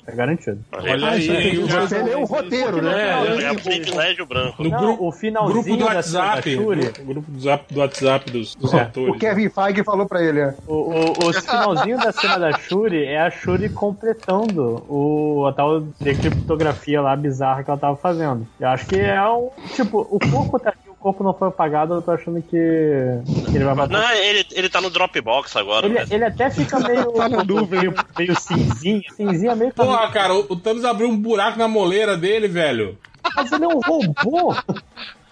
é 0.06 0.12
garantido. 0.14 0.58
Olha 0.72 1.08
aí? 1.08 1.56
Você 1.66 2.02
leu 2.02 2.20
o 2.22 2.24
roteiro, 2.26 2.82
né? 2.82 2.92
É, 3.40 3.44
é 3.44 3.52
o 3.52 3.56
privilégio 3.56 4.26
branco. 4.26 4.62
No 4.62 4.70
grupo, 4.70 5.08
o 5.08 5.12
finalzinho 5.12 5.62
grupo 5.62 5.76
do 5.76 5.84
da 5.94 6.02
cena 6.02 6.18
da 6.24 6.28
WhatsApp. 6.34 6.54
Shuri- 6.54 6.92
No 6.98 7.04
grupo 7.06 7.30
do 7.30 7.36
WhatsApp, 7.48 7.74
do 7.74 7.80
WhatsApp 7.80 8.30
dos, 8.30 8.54
dos 8.54 8.72
O 8.72 8.76
atores. 8.76 9.18
Kevin 9.18 9.48
Feige 9.48 9.82
falou 9.82 10.06
pra 10.06 10.22
ele, 10.22 10.40
é. 10.40 10.54
O, 10.66 10.74
o, 10.74 11.28
o 11.28 11.32
finalzinho 11.32 11.96
da 11.98 12.12
cena 12.12 12.38
da 12.38 12.52
Shuri 12.58 13.04
é 13.06 13.20
a 13.20 13.30
Shuri 13.30 13.70
completando 13.70 14.84
o, 14.88 15.46
a 15.46 15.52
tal 15.54 15.80
decriptografia 16.00 17.00
lá 17.00 17.16
bizarra 17.16 17.64
que 17.64 17.70
ela 17.70 17.78
tava 17.80 17.96
fazendo. 17.96 18.46
Eu 18.60 18.68
acho 18.68 18.86
que 18.86 18.96
é 19.00 19.26
um. 19.26 19.50
Tipo, 19.74 20.00
o 20.10 20.18
corpo 20.30 20.58
tá 20.58 20.72
o 20.83 20.83
corpo 21.04 21.22
não 21.22 21.34
foi 21.34 21.48
apagado, 21.48 21.92
eu 21.92 22.00
tô 22.00 22.12
achando 22.12 22.40
que, 22.40 22.48
que 22.48 23.54
ele 23.54 23.64
vai 23.64 23.74
matar. 23.74 24.00
Não, 24.00 24.10
ele, 24.12 24.46
ele 24.52 24.70
tá 24.70 24.80
no 24.80 24.88
Dropbox 24.88 25.54
agora. 25.54 25.84
Ele, 25.84 25.98
ele 26.10 26.24
até 26.24 26.48
fica 26.48 26.80
meio, 26.80 27.12
Tá 27.12 27.28
na 27.28 27.44
nuvem. 27.44 27.80
meio, 27.80 27.94
meio 28.16 28.40
cinzinha. 28.40 29.02
Cinzinha 29.14 29.54
meio 29.54 29.70
Porra, 29.74 30.10
cara, 30.10 30.34
o, 30.34 30.46
o 30.48 30.56
Thanos 30.56 30.82
abriu 30.82 31.10
um 31.10 31.16
buraco 31.16 31.58
na 31.58 31.68
moleira 31.68 32.16
dele, 32.16 32.48
velho. 32.48 32.96
Mas 33.36 33.52
ele 33.52 33.64
é 33.64 33.68
um 33.68 33.80
robô. 33.80 34.56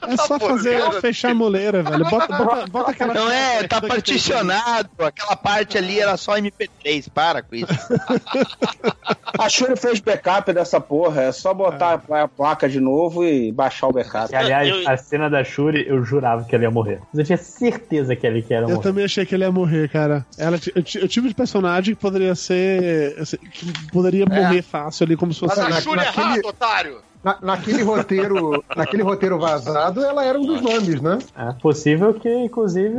É 0.08 0.16
só 0.16 0.38
fazer, 0.38 0.80
fechar 1.00 1.30
a 1.30 1.34
moleira, 1.34 1.82
velho. 1.82 2.04
Bota, 2.04 2.36
bota, 2.36 2.66
bota 2.66 2.90
aquela. 2.92 3.14
Não 3.14 3.30
é, 3.30 3.66
tá 3.68 3.80
particionado. 3.80 4.90
Aquela 4.98 5.36
parte 5.36 5.78
ali 5.78 6.00
era 6.00 6.16
só 6.16 6.32
MP3. 6.36 7.08
Para 7.12 7.42
com 7.42 7.54
isso. 7.54 7.66
A 9.38 9.48
Shuri 9.48 9.76
fez 9.76 9.98
backup 10.00 10.52
dessa 10.52 10.80
porra, 10.80 11.22
é 11.22 11.32
só 11.32 11.54
botar 11.54 12.02
a 12.10 12.28
placa 12.28 12.68
de 12.68 12.78
novo 12.80 13.24
e 13.24 13.50
baixar 13.50 13.88
o 13.88 13.92
backup. 13.92 14.30
E, 14.32 14.36
aliás, 14.36 14.86
a 14.86 14.96
cena 14.96 15.28
da 15.30 15.42
Shuri, 15.42 15.84
eu 15.88 16.04
jurava 16.04 16.44
que 16.44 16.54
ela 16.54 16.64
ia 16.64 16.70
morrer. 16.70 17.00
Mas 17.12 17.20
eu 17.20 17.24
tinha 17.24 17.38
certeza 17.38 18.14
que 18.14 18.26
ele 18.26 18.42
que 18.42 18.52
era 18.52 18.64
Eu 18.66 18.70
morrer. 18.70 18.82
também 18.82 19.04
achei 19.04 19.24
que 19.24 19.34
ele 19.34 19.44
ia 19.44 19.50
morrer, 19.50 19.88
cara. 19.88 20.26
Ela, 20.36 20.58
t- 20.58 20.70
eu, 20.76 20.82
t- 20.82 20.98
eu 20.98 21.08
tive 21.08 21.28
de 21.28 21.34
personagem 21.34 21.94
que 21.94 22.00
poderia 22.00 22.34
ser. 22.34 23.16
assim, 23.18 23.38
que 23.38 23.72
poderia 23.90 24.26
morrer 24.26 24.62
fácil 24.62 25.04
ali, 25.04 25.16
como 25.16 25.32
se 25.32 25.40
fosse. 25.40 25.56
Mas 25.56 25.66
a 25.66 25.70
na- 25.70 25.80
Shuri 25.80 26.00
é 26.00 26.04
naquele- 26.04 26.26
rato, 26.26 26.48
otário! 26.48 26.98
Na- 27.22 27.38
naquele 27.40 27.82
roteiro, 27.82 28.64
naquele 28.76 29.02
roteiro 29.02 29.38
vazado, 29.38 30.04
ela 30.04 30.24
era 30.24 30.38
um 30.38 30.44
dos 30.44 30.60
nomes, 30.60 31.00
né? 31.00 31.18
É 31.36 31.52
possível 31.60 32.12
que, 32.14 32.28
inclusive, 32.28 32.98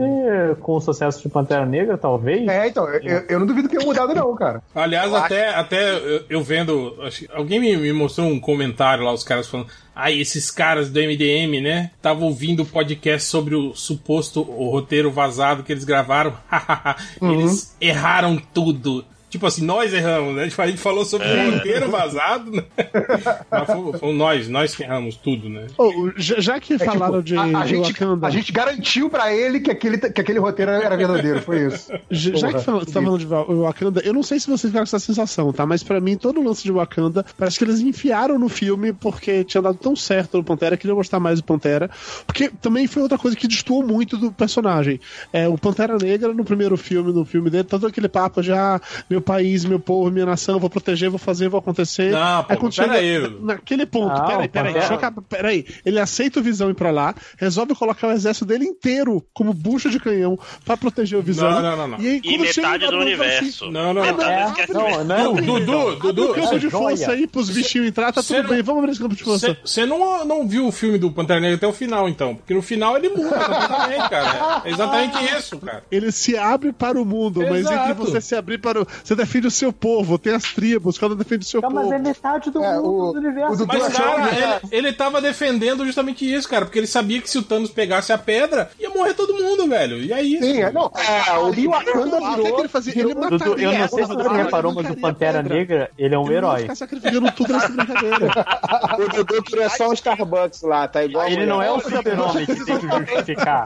com 0.62 0.76
o 0.78 0.82
sucesso 0.82 1.22
de 1.22 1.30
Pantera 1.30 1.66
Negra, 1.66 1.98
talvez. 1.98 2.48
É, 2.48 2.68
então, 2.68 2.88
eu, 2.90 3.24
eu 3.28 3.40
não 3.40 3.46
duvido 3.46 3.68
que 3.68 3.76
tenha 3.78 3.86
mudado, 3.88 4.14
não, 4.16 4.34
cara. 4.36 4.62
Aliás, 4.74 5.10
Eu 5.12 5.18
até, 5.18 5.50
até 5.54 5.94
eu, 5.96 6.22
eu 6.30 6.44
vendo. 6.44 6.96
acho 7.02 7.20
que 7.26 7.30
Alguém 7.34 7.60
me, 7.60 7.76
me 7.76 7.92
mostrou 7.92 8.28
um 8.28 8.40
comentário 8.40 9.04
lá, 9.04 9.12
os 9.14 9.24
caras 9.24 9.48
falando. 9.48 9.68
Ai, 9.96 10.20
esses 10.20 10.50
caras 10.50 10.90
do 10.90 11.00
MDM, 11.00 11.62
né? 11.62 11.92
Estavam 11.96 12.24
ouvindo 12.28 12.64
o 12.64 12.66
podcast 12.66 13.28
sobre 13.30 13.54
o 13.56 13.76
suposto 13.76 14.42
o 14.42 14.70
roteiro 14.72 15.12
vazado 15.12 15.64
que 15.64 15.72
eles 15.72 15.84
gravaram. 15.84 16.34
eles 17.22 17.76
erraram 17.80 18.42
tudo. 18.54 19.06
Tipo 19.34 19.48
assim, 19.48 19.66
nós 19.66 19.92
erramos, 19.94 20.36
né? 20.36 20.44
A 20.58 20.68
gente 20.68 20.78
falou 20.80 21.04
sobre 21.06 21.28
É. 21.28 21.48
o 21.48 21.52
roteiro 21.54 21.90
vazado, 21.90 22.52
né? 22.52 22.64
Mas 23.50 23.66
fomos, 23.68 24.00
fomos 24.00 24.16
nós, 24.16 24.48
nós 24.48 24.76
que 24.76 24.84
erramos 24.84 25.16
tudo, 25.16 25.50
né? 25.50 25.68
Oh, 25.78 26.12
já, 26.16 26.40
já 26.40 26.60
que 26.60 26.74
É, 26.76 26.78
tipo, 26.78 26.92
falaram 26.92 27.22
de, 27.22 27.36
a, 27.36 27.42
a 27.44 27.64
de 27.64 27.70
gente, 27.70 27.92
Wakanda. 27.94 28.28
a 28.28 28.30
gente 28.30 28.52
garantiu 28.52 29.10
pra 29.10 29.34
ele 29.34 29.60
que 29.60 29.72
aquele, 29.72 29.98
que 29.98 30.22
aquele 30.22 30.40
roteiro 30.40 30.72
era 30.72 30.96
verdadeiro, 30.96 31.42
foi 31.42 31.68
isso. 31.68 31.92
Já, 32.12 32.36
já 32.36 32.48
que 32.54 32.60
você 32.62 32.86
tá 32.94 33.02
falando 33.02 33.18
de 33.20 33.26
Wa- 33.26 33.44
Wakanda, 33.44 34.02
eu 34.06 34.14
não 34.14 34.22
sei 34.22 34.40
se 34.40 34.46
vocês 34.48 34.70
ficaram 34.72 34.86
com 34.86 34.96
essa 34.96 35.00
sensação, 35.00 35.52
tá? 35.52 35.66
Mas 35.66 35.82
pra 35.84 36.00
mim, 36.00 36.16
todo 36.16 36.40
o 36.40 36.44
lance 36.44 36.64
de 36.64 36.72
Wakanda, 36.72 37.26
parece 37.38 37.58
que 37.58 37.64
eles 37.64 37.80
enfiaram 37.80 38.38
no 38.38 38.48
filme 38.48 38.94
porque 38.94 39.44
tinha 39.44 39.62
dado 39.62 39.78
tão 39.78 39.96
certo 39.96 40.38
no 40.38 40.44
Pantera, 40.44 40.78
queria 40.78 40.94
gostar 40.94 41.20
mais 41.20 41.40
do 41.40 41.44
Pantera. 41.44 41.90
Porque 42.28 42.50
também 42.62 42.86
foi 42.86 43.02
outra 43.02 43.18
coisa 43.18 43.36
que 43.36 43.48
destoou 43.48 43.84
muito 43.84 44.16
do 44.16 44.32
personagem. 44.32 45.00
É, 45.32 45.48
o 45.48 45.58
Pantera 45.58 45.98
Negra, 45.98 46.32
no 46.34 46.46
primeiro 46.46 46.78
filme, 46.78 47.12
no 47.12 47.26
filme 47.26 47.50
dele, 47.50 47.64
todo 47.64 47.88
aquele 47.88 48.08
papo 48.08 48.44
já, 48.44 48.80
meu 49.10 49.22
país, 49.24 49.66
meu 49.66 49.80
povo, 49.80 50.12
minha 50.12 50.26
nação, 50.26 50.60
vou 50.60 50.70
proteger, 50.70 51.10
vou 51.10 51.18
fazer, 51.18 51.50
vou 51.50 51.60
acontecer. 51.60 52.12
Não, 52.12 52.44
pô, 52.44 52.54
Aí 52.54 52.58
quando 52.58 52.76
pera 52.76 52.94
chega 52.94 53.28
aí. 53.28 53.38
naquele 53.42 53.86
ponto, 53.86 54.14
Não, 54.16 54.26
peraí, 54.28 54.48
peraí, 54.48 54.76
eu 54.76 54.82
acabar, 54.96 55.22
peraí. 55.24 55.66
Ele 55.86 56.00
aceita 56.00 56.40
o 56.40 56.44
Visão 56.44 56.70
ir 56.70 56.74
pra 56.76 56.92
lá, 56.92 57.16
resolve 57.38 57.74
colocar 57.76 58.08
o 58.08 58.12
exército 58.12 58.46
dele 58.46 58.66
inteiro 58.66 59.24
como 59.34 59.54
bucha 59.54 59.90
de 59.90 60.00
canhão 60.00 60.38
pra 60.66 60.78
proteger 60.78 61.18
o 61.18 61.22
Visão. 61.24 61.50
Não, 61.50 61.62
não, 61.62 61.78
não, 61.78 61.88
não. 61.88 62.00
E, 62.00 62.08
aí, 62.08 62.22
E 62.24 62.38
metade 62.38 62.86
do 62.86 62.92
fala 62.92 63.02
universo. 63.04 63.66
Assim, 63.66 63.72
Não, 63.74 63.94
não, 63.94 64.06
não. 64.06 64.18
mesmo. 64.18 65.04
não. 65.04 65.34
Dudu, 65.36 65.96
Dudu, 65.98 66.24
Abre 66.30 66.42
o 66.42 66.44
campo 66.44 66.60
de 66.60 66.70
joia. 66.70 66.72
força 66.98 67.12
aí 67.12 67.28
pros 67.28 67.50
bichinhos 67.50 67.88
entrar, 67.88 68.12
tá 68.12 68.22
tudo 68.22 68.48
bem. 68.50 68.62
Vamos 68.62 68.80
abrir 68.80 68.92
esse 68.92 69.02
campo 69.02 69.16
de 69.16 69.24
força. 69.24 69.58
Você 69.64 69.86
não, 69.86 70.26
não 70.26 70.48
viu 70.48 70.68
o 70.68 70.72
filme 70.72 70.98
do 70.98 71.12
Pantera 71.12 71.40
Negra 71.40 71.56
até 71.58 71.68
o 71.68 71.74
final, 71.74 72.08
então. 72.10 72.36
Porque 72.36 72.54
no 72.54 72.62
final 72.62 72.98
ele 72.98 73.10
muda 73.10 73.30
completamente, 73.40 74.10
cara. 74.10 74.62
É 74.66 74.70
exatamente 74.72 75.18
isso, 75.38 75.58
cara. 75.60 75.84
Ele 75.92 76.12
se 76.12 76.38
abre 76.38 76.72
para 76.74 77.00
o 77.00 77.06
mundo, 77.06 77.42
mas 77.50 77.66
entre 77.70 77.94
você 77.94 78.20
se 78.22 78.36
abrir 78.36 78.58
para 78.58 78.82
o. 78.82 78.88
Você 79.14 79.16
defende 79.16 79.48
o 79.48 79.52
seu 79.52 79.72
povo, 79.72 80.18
tem 80.18 80.34
as 80.34 80.44
tribos, 80.44 80.98
cada 80.98 81.16
defende 81.16 81.46
o 81.46 81.48
seu 81.48 81.62
mas 81.62 81.72
povo. 81.72 81.94
é 81.94 82.00
metade 82.00 82.50
do 82.50 82.64
É, 82.64 82.76
mundo 82.78 83.10
o- 83.10 83.14
do 83.14 83.20
universo. 83.20 83.64
o 83.64 83.68
Mas, 83.68 83.94
cara, 83.96 84.28
que- 84.30 84.36
ele, 84.76 84.88
ele 84.88 84.94
tava 84.94 85.22
defendendo 85.22 85.86
justamente 85.86 86.26
isso, 86.32 86.50
cara. 86.50 86.66
Porque 86.66 86.80
ele 86.80 86.88
sabia 86.88 87.22
que 87.22 87.30
se 87.30 87.38
o 87.38 87.44
Thanos 87.44 87.70
pegasse 87.70 88.12
a 88.12 88.18
pedra, 88.18 88.72
ia 88.80 88.90
morrer 88.90 89.14
todo 89.14 89.34
mundo, 89.36 89.68
velho. 89.68 89.98
E 90.02 90.12
aí. 90.12 90.40
Sim, 90.40 90.62
é, 90.64 90.72
não. 90.72 90.92
É, 90.96 91.32
o 91.38 91.70
Wakanda 91.70 92.18
O 92.18 92.20
que 92.36 92.42
virou. 92.44 92.60
ele 92.60 92.68
fazia? 92.68 92.94
Ele 92.94 93.14
Dudu, 93.14 93.32
mataria. 93.32 93.66
eu 93.66 93.72
não 93.80 93.88
sei 93.88 94.04
se 94.06 94.14
você 94.14 94.30
reparou, 94.30 94.72
ele 94.72 94.82
mas 94.82 94.92
o 94.92 95.00
Pantera. 95.00 95.44
Negra, 95.44 95.92
ele 95.98 96.16
é 96.16 96.18
um 96.18 96.26
Ele 96.26 96.36
herói. 96.36 96.62
ficar 96.62 96.76
sacrificando 96.76 97.32
tudo 97.34 97.54
nessa 97.54 97.70
brincadeira. 97.70 98.28
O 98.94 99.10
Dudu 99.10 99.44
queria 99.44 99.70
só 99.70 99.90
um 99.90 99.94
Starbucks 99.94 100.62
lá, 100.64 100.88
tá 100.88 101.04
igual. 101.04 101.28
Ele 101.28 101.46
não 101.46 101.62
é 101.62 101.72
o 101.72 101.80
super-homem 101.80 102.46
que 102.46 102.56
tem 102.66 102.78
que 102.80 102.88
justificar. 102.88 103.64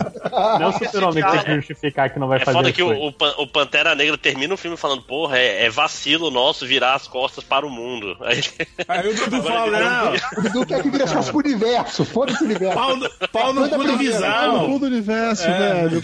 Não 0.59 0.61
é 0.63 0.67
o 0.67 0.71
super-homem 0.73 1.23
que 1.23 1.31
tem 1.31 1.39
que 1.43 1.55
justificar 1.55 2.09
que 2.09 2.19
não 2.19 2.27
vai 2.27 2.37
É 2.41 2.45
fazer 2.45 2.57
foda 2.57 2.69
as 2.69 2.75
que 2.75 2.83
o 2.83 3.47
Pantera 3.47 3.93
Negra 3.95 4.17
termina 4.17 4.53
o 4.53 4.57
filme 4.57 4.75
falando, 4.77 5.01
porra, 5.03 5.36
é, 5.37 5.65
é 5.65 5.69
vacilo 5.69 6.29
nosso 6.31 6.65
virar 6.65 6.95
as 6.95 7.07
costas 7.07 7.43
para 7.43 7.65
o 7.65 7.69
mundo. 7.69 8.17
Aí, 8.23 8.41
Aí 8.87 9.09
o 9.09 9.15
Dudu 9.15 9.43
fala, 9.43 9.79
não, 9.79 10.13
O 10.37 10.41
Dudu 10.41 10.65
quer 10.65 10.81
que 10.81 10.89
vire 10.89 11.07
só 11.07 11.21
pro 11.23 11.37
universo. 11.39 12.05
Foda-se 12.05 12.41
o 12.43 12.45
universo. 12.45 12.75
pau 12.75 12.95
no, 12.95 13.09
pau 13.31 13.53
no 13.53 13.69
cu 13.69 13.77
do 13.77 13.83
Tá 13.83 13.91
no 13.91 13.97
visão. 13.97 14.65
fundo 14.65 14.79
do 14.79 14.85
universo, 14.87 15.43
velho. 15.43 16.01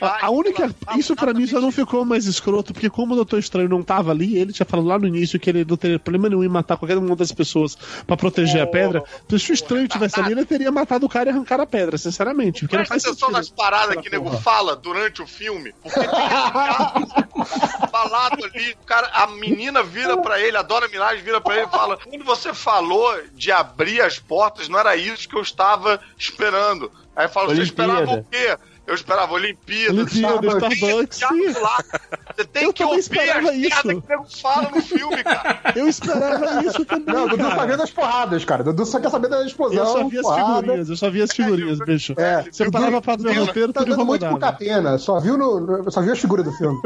A, 0.00 0.26
a 0.26 0.30
única. 0.30 0.74
Isso 0.96 1.14
pra 1.16 1.32
mim 1.34 1.46
só 1.46 1.60
não 1.60 1.70
ficou 1.70 2.04
mais 2.04 2.26
escroto, 2.26 2.72
porque 2.72 2.88
como 2.90 3.12
o 3.12 3.16
Doutor 3.16 3.38
Estranho 3.38 3.68
não 3.68 3.82
tava 3.82 4.10
ali, 4.10 4.36
ele 4.38 4.52
tinha 4.52 4.66
falado 4.66 4.86
lá 4.86 4.98
no 4.98 5.06
início 5.06 5.38
que 5.38 5.50
ele 5.50 5.64
não 5.64 5.76
teria 5.76 5.98
problema 5.98 6.28
nenhum 6.28 6.44
em 6.44 6.48
matar 6.48 6.76
qualquer 6.76 6.96
uma 6.96 7.14
das 7.16 7.32
pessoas 7.32 7.76
pra 8.06 8.16
proteger 8.16 8.62
a 8.62 8.66
pedra. 8.66 9.02
Então, 9.26 9.38
se 9.38 9.50
o 9.50 9.54
estranho 9.54 9.86
tivesse 9.88 10.18
ali, 10.20 10.32
ele 10.32 10.44
teria 10.44 10.70
matado 10.72 11.06
o 11.06 11.08
cara 11.08 11.30
e 11.30 11.32
arrancado 11.32 11.62
a 11.62 11.66
pedra, 11.66 11.98
sinceramente. 11.98 12.62
Porque 12.62 12.76
não 12.76 12.84
Presta 12.84 12.94
faz 12.94 13.04
atenção 13.04 13.28
sentido. 13.28 13.38
nas 13.38 13.48
paradas 13.50 13.96
que 14.02 14.08
o 14.08 14.12
nego 14.12 14.30
fala 14.38 14.76
durante 14.76 15.22
o 15.22 15.26
filme. 15.26 15.72
Porque 15.82 16.00
tem 16.00 16.08
falado 18.02 18.44
ali, 18.44 18.72
o 18.80 18.86
cara, 18.86 19.08
a 19.12 19.26
menina 19.26 19.82
vira 19.82 20.16
pra 20.16 20.40
ele, 20.40 20.56
a 20.56 20.62
Dona 20.62 20.88
Milagre 20.88 21.22
vira 21.22 21.40
pra 21.40 21.56
ele 21.56 21.66
e 21.66 21.70
fala: 21.70 21.98
Quando 21.98 22.24
você 22.24 22.54
falou 22.54 23.20
de 23.32 23.50
abrir 23.50 24.00
as 24.00 24.18
portas, 24.18 24.68
não 24.68 24.78
era 24.78 24.96
isso 24.96 25.28
que 25.28 25.36
eu 25.36 25.42
estava 25.42 26.00
esperando. 26.16 26.92
Aí 27.16 27.28
fala: 27.28 27.54
Você 27.54 27.62
esperava 27.62 28.12
o 28.12 28.24
quê? 28.24 28.56
Eu 28.88 28.94
esperava 28.94 29.34
Olimpíada, 29.34 29.92
Olimpíada, 29.92 30.46
Starbucks. 30.46 31.16
Starbucks. 31.18 31.90
Você 32.34 32.44
tem 32.46 32.64
Eu 32.64 32.72
que 32.72 32.82
ouvir 32.82 32.98
esperava 33.00 33.52
isso. 33.54 33.82
que 33.82 33.88
o 33.88 34.02
nego 34.08 34.26
fala 34.40 34.70
no 34.70 34.80
filme, 34.80 35.22
cara. 35.22 35.60
Eu 35.76 35.86
esperava 35.88 36.64
isso 36.64 36.84
também. 36.86 37.14
Não, 37.14 37.26
o 37.26 37.28
Dudu 37.28 37.42
cara. 37.44 37.56
tá 37.56 37.66
vendo 37.66 37.82
as 37.82 37.90
porradas, 37.90 38.44
cara. 38.46 38.62
O 38.62 38.64
Dudu 38.64 38.86
só 38.86 38.98
quer 38.98 39.10
saber 39.10 39.28
da 39.28 39.44
explosão. 39.44 39.78
Eu 39.78 39.86
só 39.86 40.08
vi 40.08 40.16
as 40.18 40.22
porrada. 40.22 40.60
figurinhas, 40.62 40.88
eu 40.88 40.96
só 40.96 41.10
vi 41.10 41.20
as 41.22 41.30
figurinhas, 41.32 41.78
bicho. 41.80 42.14
É, 42.16 42.42
Você 42.50 42.70
parava 42.70 43.02
pra 43.02 43.16
ver 43.16 43.38
o 43.38 43.44
roteiro, 43.44 43.72
tá 43.74 43.80
tudo 43.80 43.90
dando 43.90 44.06
muito 44.06 44.26
pro. 44.26 44.38
Catena, 44.38 44.96
só 44.96 45.20
viu, 45.20 45.36
no, 45.36 45.60
no- 45.60 45.90
só 45.90 46.00
viu 46.00 46.12
as 46.14 46.18
figuras 46.18 46.46
do 46.46 46.52
filme. 46.52 46.80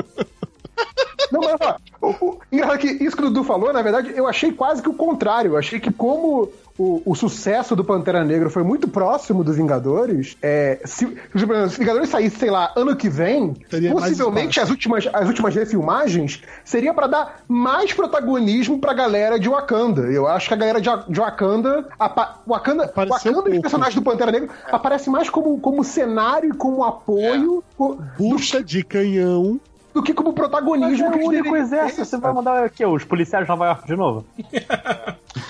Não, 1.31 1.40
mas 1.40 1.56
ó, 1.60 1.76
o, 2.02 2.08
o, 2.26 2.40
engraçado 2.50 2.78
que 2.78 2.89
isso 2.89 3.16
que 3.16 3.22
o 3.22 3.26
Dudu 3.31 3.42
falou, 3.44 3.72
na 3.72 3.81
verdade, 3.81 4.12
eu 4.14 4.26
achei 4.26 4.52
quase 4.52 4.82
que 4.82 4.89
o 4.89 4.94
contrário. 4.94 5.52
Eu 5.52 5.56
achei 5.56 5.81
que 5.81 5.90
como 5.92 6.50
o, 6.78 7.02
o 7.05 7.15
sucesso 7.15 7.76
do 7.76 7.84
Pantera 7.84 8.25
Negra 8.25 8.49
foi 8.51 8.62
muito 8.62 8.89
próximo 8.89 9.44
dos 9.44 9.57
Vingadores, 9.57 10.36
é, 10.42 10.81
se, 10.84 11.07
se 11.07 11.17
os 11.34 11.76
Vingadores 11.76 12.09
saíssem, 12.09 12.39
sei 12.39 12.51
lá, 12.51 12.73
ano 12.76 12.97
que 12.97 13.09
vem, 13.09 13.55
Teria 13.68 13.92
possivelmente 13.92 14.59
as 14.60 14.70
últimas, 14.70 15.09
as 15.12 15.28
últimas 15.28 15.55
refilmagens 15.55 16.42
seria 16.65 16.92
pra 16.94 17.07
dar 17.07 17.42
mais 17.49 17.92
protagonismo 17.92 18.78
pra 18.78 18.92
galera 18.94 19.39
de 19.39 19.49
Wakanda. 19.49 20.02
Eu 20.02 20.26
acho 20.26 20.49
que 20.49 20.55
a 20.55 20.57
galera 20.57 20.81
de, 20.81 20.89
de 21.09 21.20
Wakanda, 21.20 21.86
apa, 21.99 22.41
Wakanda, 22.47 22.84
Apareceu 22.84 23.33
Wakanda 23.33 23.33
e 23.33 23.52
pouco. 23.52 23.57
os 23.57 23.60
personagens 23.62 23.94
do 23.94 24.02
Pantera 24.02 24.33
Negra 24.33 24.49
aparece 24.70 25.10
mais 25.10 25.28
como, 25.28 25.59
como 25.60 25.84
cenário 25.84 26.51
e 26.51 26.57
como 26.57 26.84
apoio 26.84 27.62
co- 27.76 27.99
Bucha 28.18 28.62
de 28.62 28.83
canhão. 28.83 29.60
Do 29.92 30.02
que 30.02 30.14
como 30.14 30.30
Mas 30.30 30.36
protagonismo 30.36 31.06
é 31.06 31.10
que 31.10 31.24
o 31.24 31.28
único 31.28 31.56
exército, 31.56 32.02
ter, 32.02 32.04
você 32.04 32.16
vai 32.18 32.32
mandar 32.32 32.66
o 32.66 32.70
quê? 32.70 32.84
Os 32.84 33.04
policiais 33.04 33.44
de 33.44 33.50
Nova 33.50 33.66
York 33.66 33.86
de 33.86 33.96
novo? 33.96 34.26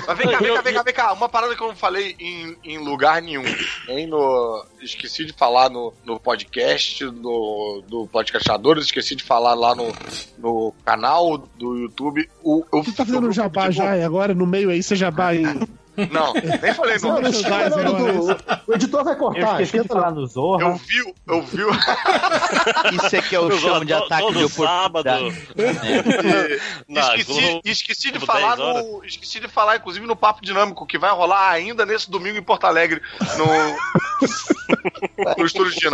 Mas 0.07 0.19
vem 0.19 0.31
cá, 0.31 0.39
vem 0.39 0.55
cá, 0.55 0.63
vem 0.63 0.75
cá, 0.75 0.83
vem 0.83 0.95
cá. 0.95 1.13
Uma 1.13 1.29
parada 1.29 1.55
que 1.55 1.63
eu 1.63 1.69
não 1.69 1.77
falei 1.77 2.15
em, 2.19 2.57
em 2.65 2.79
lugar 2.79 3.23
nenhum. 3.23 3.45
Nem 3.87 4.07
no. 4.07 4.65
Esqueci 4.81 5.25
de 5.25 5.33
falar 5.33 5.71
no, 5.71 5.93
no 6.05 6.19
podcast 6.19 7.05
do, 7.05 7.83
do 7.87 8.07
Podcastadores, 8.09 8.87
esqueci 8.87 9.15
de 9.15 9.23
falar 9.23 9.55
lá 9.55 9.75
no, 9.75 9.93
no 10.39 10.75
canal 10.85 11.39
do 11.39 11.77
YouTube. 11.79 12.29
O, 12.43 12.65
eu, 12.73 12.83
Você 12.83 12.93
tá 12.93 13.05
fazendo 13.05 13.31
jabá 13.31 13.63
tipo, 13.63 13.75
já, 13.75 13.97
e 13.97 14.03
agora 14.03 14.35
no 14.35 14.47
meio 14.47 14.71
aí 14.71 14.83
você 14.83 14.97
jabá 14.97 15.29
aí. 15.29 15.45
Não, 16.11 16.33
nem 16.33 16.75
falei 16.75 16.97
Não, 17.03 17.21
no. 17.21 17.21
não, 17.21 17.31
Não, 17.31 17.93
não, 17.93 18.25
não, 18.25 18.37
o 18.67 18.75
editor 18.75 19.05
vai 19.05 19.15
Eu 19.15 19.19
cortar. 19.19 19.41
esqueci 19.41 19.57
de 19.57 19.63
esquenta 19.79 19.95
falar 19.95 20.11
não. 20.11 20.21
no 20.23 20.27
Zorra. 20.27 20.63
Eu 20.63 20.77
vi, 20.77 21.15
eu 21.29 21.43
vi. 21.43 21.63
Isso 22.97 23.17
é 23.17 23.23
que 23.23 23.35
eu 23.37 23.51
chamo 23.59 23.85
de 23.85 23.93
ataque 23.93 24.23
todo 24.23 24.39
de 24.47 24.53
sábado. 24.53 25.09
oportunidade. 25.29 26.61
Na 26.89 27.01
esqueci, 27.17 27.41
Globo, 27.41 27.61
esqueci 27.65 28.07
de 28.09 28.13
tipo, 28.15 28.27
falar 28.27 28.57
10 28.57 28.61
horas. 28.61 28.85
no, 28.87 29.05
esqueci 29.05 29.41
de 29.41 29.49
falar 29.49 29.77
inclusive 29.77 30.07
no 30.07 30.17
papo 30.17 30.43
dinâmico 30.43 30.87
que 30.87 30.99
vai 30.99 31.11
rolar 31.11 31.51
ainda 31.51 31.85
nesse 31.85 32.11
domingo 32.11 32.39
em 32.39 32.43
Porto 32.43 32.65
Alegre 32.65 33.01
no 33.37 33.45
no 35.37 35.45
estúdio. 35.45 35.91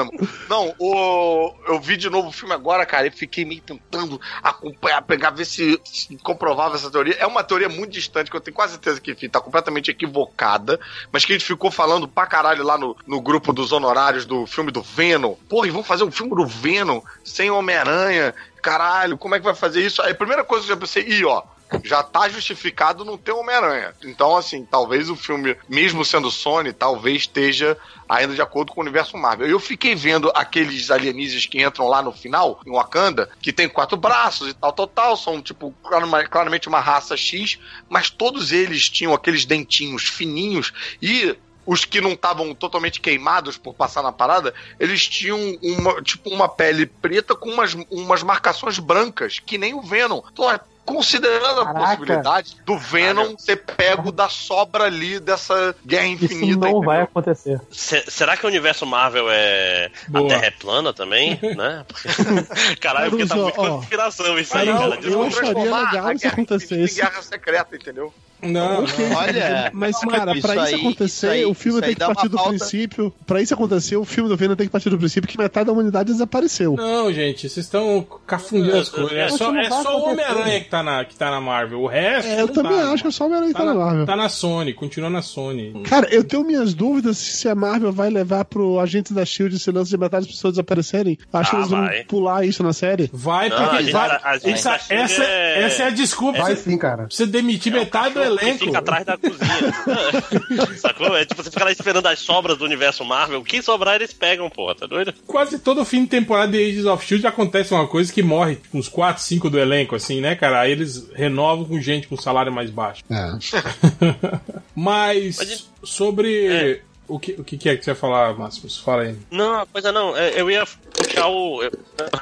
Não, 0.48 0.74
o, 0.78 1.54
eu 1.66 1.80
vi 1.80 1.96
de 1.96 2.10
novo 2.10 2.28
o 2.28 2.32
filme 2.32 2.54
agora, 2.54 2.84
cara, 2.86 3.06
e 3.06 3.10
fiquei 3.10 3.44
meio 3.44 3.60
tentando 3.60 4.20
acompanhar, 4.42 5.02
pegar 5.02 5.30
ver 5.30 5.44
se, 5.44 5.80
se 5.84 6.16
comprovava 6.18 6.76
essa 6.76 6.90
teoria. 6.90 7.16
É 7.18 7.26
uma 7.26 7.42
teoria 7.42 7.68
muito 7.68 7.92
distante 7.92 8.30
que 8.30 8.36
eu 8.36 8.40
tenho 8.40 8.54
quase 8.54 8.72
certeza 8.72 9.00
que 9.00 9.12
enfim, 9.12 9.28
tá 9.28 9.40
completamente 9.40 9.90
equivocada, 9.90 10.78
mas 11.12 11.24
que 11.24 11.32
a 11.32 11.36
gente 11.38 11.46
ficou 11.46 11.70
falando 11.70 12.08
pra 12.08 12.26
caralho 12.26 12.64
lá 12.64 12.76
no, 12.78 12.96
no 13.06 13.20
grupo 13.20 13.52
dos 13.52 13.72
honorários 13.72 14.24
do 14.24 14.46
filme 14.46 14.70
do 14.70 14.82
Venom. 14.82 15.34
Porra, 15.48 15.68
e 15.68 15.70
vão 15.70 15.82
fazer 15.82 16.04
um 16.04 16.10
filme 16.10 16.34
do 16.34 16.46
Venom 16.46 17.00
sem 17.24 17.50
Homem-Aranha. 17.50 18.34
Caralho, 18.62 19.16
como 19.16 19.34
é 19.34 19.38
que 19.38 19.44
vai 19.44 19.54
fazer 19.54 19.84
isso? 19.84 20.02
Aí 20.02 20.12
a 20.12 20.14
primeira 20.14 20.44
coisa 20.44 20.66
que 20.66 20.72
eu 20.72 20.76
pensei, 20.76 21.04
ih, 21.04 21.24
ó, 21.24 21.42
já 21.84 22.02
tá 22.02 22.28
justificado 22.28 23.04
não 23.04 23.16
ter 23.16 23.32
Homem-Aranha. 23.32 23.94
Então, 24.02 24.36
assim, 24.36 24.64
talvez 24.64 25.10
o 25.10 25.16
filme, 25.16 25.56
mesmo 25.68 26.04
sendo 26.04 26.30
Sony, 26.30 26.72
talvez 26.72 27.22
esteja 27.22 27.76
ainda 28.08 28.34
de 28.34 28.40
acordo 28.40 28.72
com 28.72 28.80
o 28.80 28.84
universo 28.84 29.16
Marvel. 29.16 29.46
Eu 29.46 29.60
fiquei 29.60 29.94
vendo 29.94 30.32
aqueles 30.34 30.90
alienígenas 30.90 31.46
que 31.46 31.62
entram 31.62 31.88
lá 31.88 32.00
no 32.00 32.12
final, 32.12 32.60
em 32.66 32.72
Wakanda, 32.72 33.28
que 33.40 33.52
tem 33.52 33.68
quatro 33.68 33.96
braços 33.96 34.48
e 34.48 34.54
tal, 34.54 34.72
tal, 34.72 34.86
tal, 34.86 35.16
são, 35.16 35.42
tipo, 35.42 35.74
claramente 35.82 36.68
uma 36.68 36.80
raça 36.80 37.16
X, 37.16 37.58
mas 37.88 38.08
todos 38.08 38.50
eles 38.52 38.88
tinham 38.88 39.12
aqueles 39.12 39.44
dentinhos 39.44 40.04
fininhos 40.08 40.72
e 41.02 41.36
os 41.68 41.84
que 41.84 42.00
não 42.00 42.12
estavam 42.12 42.54
totalmente 42.54 42.98
queimados 42.98 43.58
por 43.58 43.74
passar 43.74 44.02
na 44.02 44.10
parada, 44.10 44.54
eles 44.80 45.06
tinham 45.06 45.38
uma, 45.62 46.00
tipo, 46.00 46.30
uma 46.30 46.48
pele 46.48 46.86
preta 46.86 47.34
com 47.34 47.50
umas, 47.50 47.76
umas 47.90 48.22
marcações 48.22 48.78
brancas, 48.78 49.38
que 49.38 49.58
nem 49.58 49.74
o 49.74 49.82
Venom. 49.82 50.22
Então, 50.32 50.48
considerando 50.88 51.60
a 51.60 51.64
Caraca. 51.66 51.80
possibilidade 51.96 52.56
do 52.64 52.78
Venom 52.78 53.36
ser 53.36 53.56
pego 53.56 54.10
da 54.10 54.28
sobra 54.28 54.84
ali 54.84 55.20
dessa 55.20 55.74
guerra 55.84 56.06
Isso 56.06 56.24
infinita. 56.24 56.56
não 56.60 56.68
entendeu? 56.68 56.82
vai 56.82 57.02
acontecer. 57.02 57.60
Se- 57.70 58.04
será 58.08 58.36
que 58.36 58.44
o 58.46 58.48
universo 58.48 58.86
Marvel 58.86 59.26
é. 59.30 59.90
Boa. 60.08 60.24
A 60.24 60.28
Terra 60.28 60.46
é 60.46 60.50
plana 60.50 60.92
também? 60.94 61.38
né? 61.42 61.84
Caralho, 62.80 63.10
porque 63.10 63.26
tá 63.26 63.36
muito 63.36 63.60
ó. 63.60 63.76
conspiração 63.76 64.38
isso 64.38 64.56
aí, 64.56 64.66
não, 64.66 64.78
cara. 64.78 65.00
eu 65.02 65.22
acharia 65.22 65.30
transformar 65.52 65.90
legal 65.92 66.06
a 66.06 66.12
isso 66.14 66.22
guerra 66.22 66.32
acontecesse. 66.32 66.94
guerra 67.00 67.22
secreta, 67.22 67.76
entendeu? 67.76 68.14
Não, 68.42 68.84
Olha, 69.16 69.70
mas 69.74 69.98
cara, 70.00 70.32
isso 70.32 70.42
pra 70.42 70.54
isso 70.54 70.64
aí- 70.64 70.74
acontecer, 70.80 71.04
isso 71.04 71.26
aí- 71.26 71.44
o 71.44 71.54
filme 71.54 71.80
tem 71.80 71.94
que 71.94 72.00
partir 72.00 72.28
do 72.28 72.36
pauta- 72.36 72.50
princípio. 72.50 73.12
Pra 73.26 73.42
isso 73.42 73.54
acontecer, 73.54 73.96
o 73.96 74.04
filme 74.04 74.28
do 74.28 74.36
Venom 74.36 74.54
tem 74.54 74.66
que 74.66 74.72
partir 74.72 74.90
do 74.90 74.98
princípio 74.98 75.28
que 75.28 75.36
metade 75.38 75.66
da 75.66 75.72
humanidade 75.72 76.12
desapareceu. 76.12 76.74
Não, 76.76 77.12
gente, 77.12 77.48
vocês 77.48 77.66
estão 77.66 78.06
cafundindo 78.26 78.76
as 78.76 78.88
coisas. 78.88 79.12
É 79.12 79.26
Isso 79.26 79.38
só, 79.38 79.54
é 79.56 79.68
só 79.70 79.98
o. 79.98 80.08
Homem-Aranha 80.10 80.60
que, 80.60 80.68
tá 80.70 80.82
na- 80.82 81.04
que 81.04 81.14
tá 81.16 81.30
na 81.30 81.40
Marvel. 81.40 81.80
O 81.80 81.86
resto. 81.86 82.28
É, 82.28 82.40
eu 82.40 82.48
também 82.48 82.78
tá, 82.78 82.92
acho 82.92 83.02
que 83.02 83.08
é 83.08 83.10
só 83.10 83.24
o 83.24 83.26
Homem-Aranha 83.26 83.52
que 83.52 83.58
tá 83.58 83.64
na 83.64 83.74
Marvel. 83.74 84.06
Tá 84.06 84.16
na 84.16 84.28
Sony, 84.28 84.72
continua 84.72 85.10
na 85.10 85.20
Sony. 85.22 85.72
Cara, 85.84 86.08
eu 86.14 86.22
tenho 86.24 86.44
minhas 86.44 86.74
dúvidas 86.74 87.18
se 87.18 87.48
a 87.48 87.54
Marvel 87.54 87.92
vai 87.92 88.08
levar 88.10 88.44
pro 88.44 88.78
agente 88.80 89.12
da 89.12 89.24
Shield 89.24 89.56
esse 89.56 89.70
lance 89.70 89.90
de 89.90 89.98
metade 89.98 90.26
das 90.26 90.34
pessoas 90.34 90.54
desaparecerem. 90.54 91.18
Acho 91.32 91.50
que 91.50 91.56
Ah, 91.56 91.58
eles 91.58 91.70
vão 91.70 91.80
vai. 91.84 92.04
pular 92.04 92.44
isso 92.46 92.62
na 92.62 92.72
série. 92.72 93.10
Vai, 93.12 93.50
porque 93.50 93.76
a 93.76 93.82
gente- 93.82 93.92
vai- 93.92 94.10
a- 94.10 94.20
a 94.24 94.38
gente 94.38 94.50
essa, 94.52 94.70
tá 94.70 94.78
chegando 94.78 95.04
essa, 95.04 95.24
é- 95.24 95.62
essa 95.64 95.82
é 95.82 95.86
a 95.86 95.90
desculpa. 95.90 96.38
Vai 96.38 96.56
sim, 96.56 96.78
cara. 96.78 97.06
Você 97.10 97.26
demitir 97.26 97.72
metade 97.72 98.14
elenco. 98.28 98.64
fica 98.64 98.78
atrás 98.78 99.04
da 99.04 99.16
cozinha. 99.16 100.76
Sacou? 100.78 101.16
É 101.16 101.24
tipo, 101.24 101.42
você 101.42 101.50
fica 101.50 101.64
lá 101.64 101.72
esperando 101.72 102.06
as 102.06 102.18
sobras 102.18 102.56
do 102.58 102.64
universo 102.64 103.04
Marvel. 103.04 103.40
O 103.40 103.44
que 103.44 103.62
sobrar, 103.62 103.96
eles 103.96 104.12
pegam, 104.12 104.48
porra, 104.48 104.74
tá 104.74 104.86
doido? 104.86 105.12
Quase 105.26 105.58
todo 105.58 105.84
fim 105.84 106.04
de 106.04 106.10
temporada 106.10 106.52
de 106.52 106.58
Agents 106.58 106.86
of 106.86 107.04
Shield 107.04 107.26
acontece 107.26 107.74
uma 107.74 107.86
coisa 107.86 108.12
que 108.12 108.22
morre 108.22 108.56
tipo, 108.56 108.78
uns 108.78 108.88
4, 108.88 109.22
5 109.22 109.50
do 109.50 109.58
elenco, 109.58 109.94
assim, 109.94 110.20
né, 110.20 110.34
cara? 110.34 110.60
Aí 110.60 110.72
eles 110.72 111.08
renovam 111.14 111.64
com 111.64 111.80
gente 111.80 112.08
com 112.08 112.16
salário 112.16 112.52
mais 112.52 112.70
baixo. 112.70 113.02
Mas 114.74 115.68
sobre. 115.82 116.82
O, 117.06 117.18
que, 117.18 117.32
o 117.32 117.42
que 117.42 117.68
é 117.70 117.76
que 117.76 117.82
você 117.82 117.92
ia 117.92 117.94
falar, 117.94 118.34
Máximo? 118.34 118.70
Fala 118.84 119.02
aí. 119.04 119.16
Não, 119.30 119.66
coisa 119.66 119.90
não. 119.90 120.14
É, 120.14 120.38
Eu 120.38 120.50
ia 120.50 120.64
puxar 120.92 121.26
o. 121.28 121.62
Eu 121.62 121.72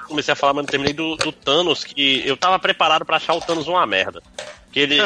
comecei 0.07 0.33
a 0.33 0.37
falar, 0.37 0.55
mas 0.55 0.63
não 0.63 0.71
terminei 0.71 0.95
do, 0.95 1.17
do 1.17 1.33
Thanos, 1.33 1.83
que 1.83 2.23
eu 2.25 2.37
tava 2.37 2.57
preparado 2.59 3.05
pra 3.05 3.17
achar 3.17 3.35
o 3.35 3.41
Thanos 3.41 3.67
uma 3.67 3.85
merda. 3.85 4.23
Que 4.77 4.81
ele. 4.81 5.01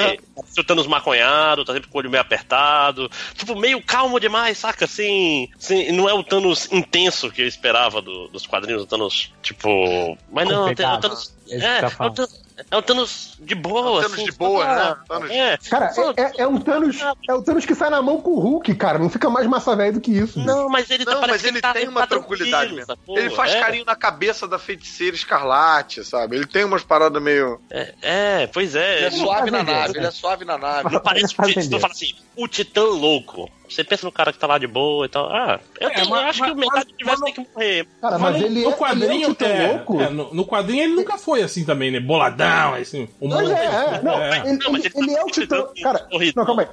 O 0.58 0.64
Thanos 0.64 0.88
maconhado, 0.88 1.64
tá 1.64 1.72
sempre 1.72 1.88
com 1.88 1.96
o 1.96 2.00
olho 2.00 2.10
meio 2.10 2.20
apertado. 2.20 3.08
Tipo, 3.36 3.54
meio 3.54 3.80
calmo 3.80 4.18
demais, 4.18 4.58
saca? 4.58 4.84
Assim. 4.84 5.48
assim 5.56 5.92
não 5.92 6.08
é 6.08 6.12
o 6.12 6.24
Thanos 6.24 6.66
intenso 6.72 7.30
que 7.30 7.40
eu 7.40 7.46
esperava 7.46 8.02
do- 8.02 8.26
dos 8.26 8.48
quadrinhos, 8.48 8.82
o 8.82 8.86
Thanos, 8.86 9.32
tipo. 9.40 10.18
Mas 10.32 10.48
não, 10.48 10.66
é 10.66 10.72
o. 10.72 10.74
Thanos. 10.74 11.32
É, 11.48 11.82
tá 11.82 11.86
é 11.86 12.06
o. 12.08 12.10
Thanos, 12.10 12.39
é 12.70 12.76
o 12.76 12.82
Thanos 12.82 13.34
de 13.38 13.54
boa. 13.54 14.02
Thanos 14.02 14.12
assim, 14.14 14.24
de 14.24 14.32
boa, 14.32 14.64
só- 14.64 14.74
né? 14.74 14.96
Thanos- 15.08 15.30
É. 15.30 15.58
Cara, 15.70 15.92
é, 16.16 16.22
é- 16.22 16.32
é 16.38 16.46
um 16.46 16.58
Thanos, 16.60 16.98
é 17.28 17.34
o 17.34 17.42
Thanos 17.42 17.64
que 17.66 17.74
sai 17.74 17.90
na 17.90 18.00
mão 18.02 18.20
com 18.20 18.30
o 18.30 18.38
Hulk, 18.40 18.74
cara. 18.74 18.98
Não 18.98 19.08
fica 19.10 19.28
mais 19.30 19.46
massa 19.46 19.74
velho 19.76 19.94
do 19.94 20.00
que 20.00 20.10
isso. 20.10 20.38
Não, 20.40 20.68
mas 20.68 20.90
ele 20.90 21.04
tá 21.04 21.14
Não, 21.14 21.20
mas 21.22 21.44
ele 21.44 21.60
tá- 21.60 21.72
tem 21.72 21.82
ele 21.82 21.90
uma 21.90 22.00
tá 22.00 22.06
tranquilidade 22.08 22.72
mesmo. 22.72 22.86
sacou? 22.86 23.18
Ele 23.18 23.30
faz 23.30 23.52
É. 23.54 23.60
carinho 23.60 23.84
na 23.84 23.96
cabeça 23.96 24.46
da 24.48 24.58
feiticeira 24.58 25.14
escarlate, 25.16 26.04
sabe? 26.04 26.36
Ele 26.36 26.46
tem 26.46 26.64
umas 26.64 26.82
paradas 26.82 27.22
meio. 27.22 27.60
É, 27.70 27.94
é, 28.02 28.46
pois 28.46 28.74
é. 28.74 28.98
Ele 28.98 29.06
é 29.06 29.10
suave 29.10 29.50
na 29.50 29.62
nave, 29.62 29.98
ele 29.98 30.06
é 30.06 30.10
suave 30.10 30.44
na 30.44 30.58
nave. 30.58 30.90
Não 30.92 31.00
parece 31.00 31.34
que 31.34 31.68
tu 31.68 31.80
fala 31.80 31.92
assim, 31.92 32.12
o 32.36 32.46
Titã 32.48 32.82
louco. 32.84 33.50
Você 33.70 33.84
pensa 33.84 34.04
no 34.04 34.10
cara 34.12 34.32
que 34.32 34.38
tá 34.38 34.46
lá 34.46 34.58
de 34.58 34.66
boa 34.66 35.06
e 35.06 35.08
tal. 35.08 35.26
Ah, 35.30 35.60
eu, 35.80 35.88
É, 35.88 35.94
tenho- 35.94 36.06
eu 36.06 36.10
mas- 36.10 36.24
acho 36.30 36.42
que 36.44 36.50
o 36.50 36.56
metade 36.56 36.86
do 36.86 36.94
universo 36.94 37.22
tem 37.24 37.32
que 37.34 37.46
morrer. 37.54 37.86
Cara, 38.00 38.18
mas 38.18 38.42
ele 38.42 38.62
no 38.64 38.70
é- 38.70 38.72
quadrinho, 38.72 39.36
ele 39.40 39.50
é 39.52 39.62
é, 39.64 39.72
louco? 39.72 40.00
é, 40.00 40.10
no, 40.10 40.34
no 40.34 40.44
quadrinho 40.46 40.82
ele 40.82 40.94
nunca 40.94 41.16
foi 41.16 41.42
assim 41.42 41.64
também, 41.64 41.90
né? 41.90 42.00
Boladão, 42.00 42.74
assim. 42.74 43.08
O 43.20 43.28
Mas 43.28 43.40
mundo- 43.42 43.52
é, 43.52 43.64
é, 43.64 44.02
não, 44.02 44.12
é. 44.20 44.38
ele, 44.48 44.58
ele- 44.66 44.90
ele 44.94 45.14
é 45.14 45.22
o 45.22 45.26
Titã. 45.26 45.64
Cara, 45.82 46.06
não, 46.34 46.44
calma 46.44 46.62
aí. 46.62 46.68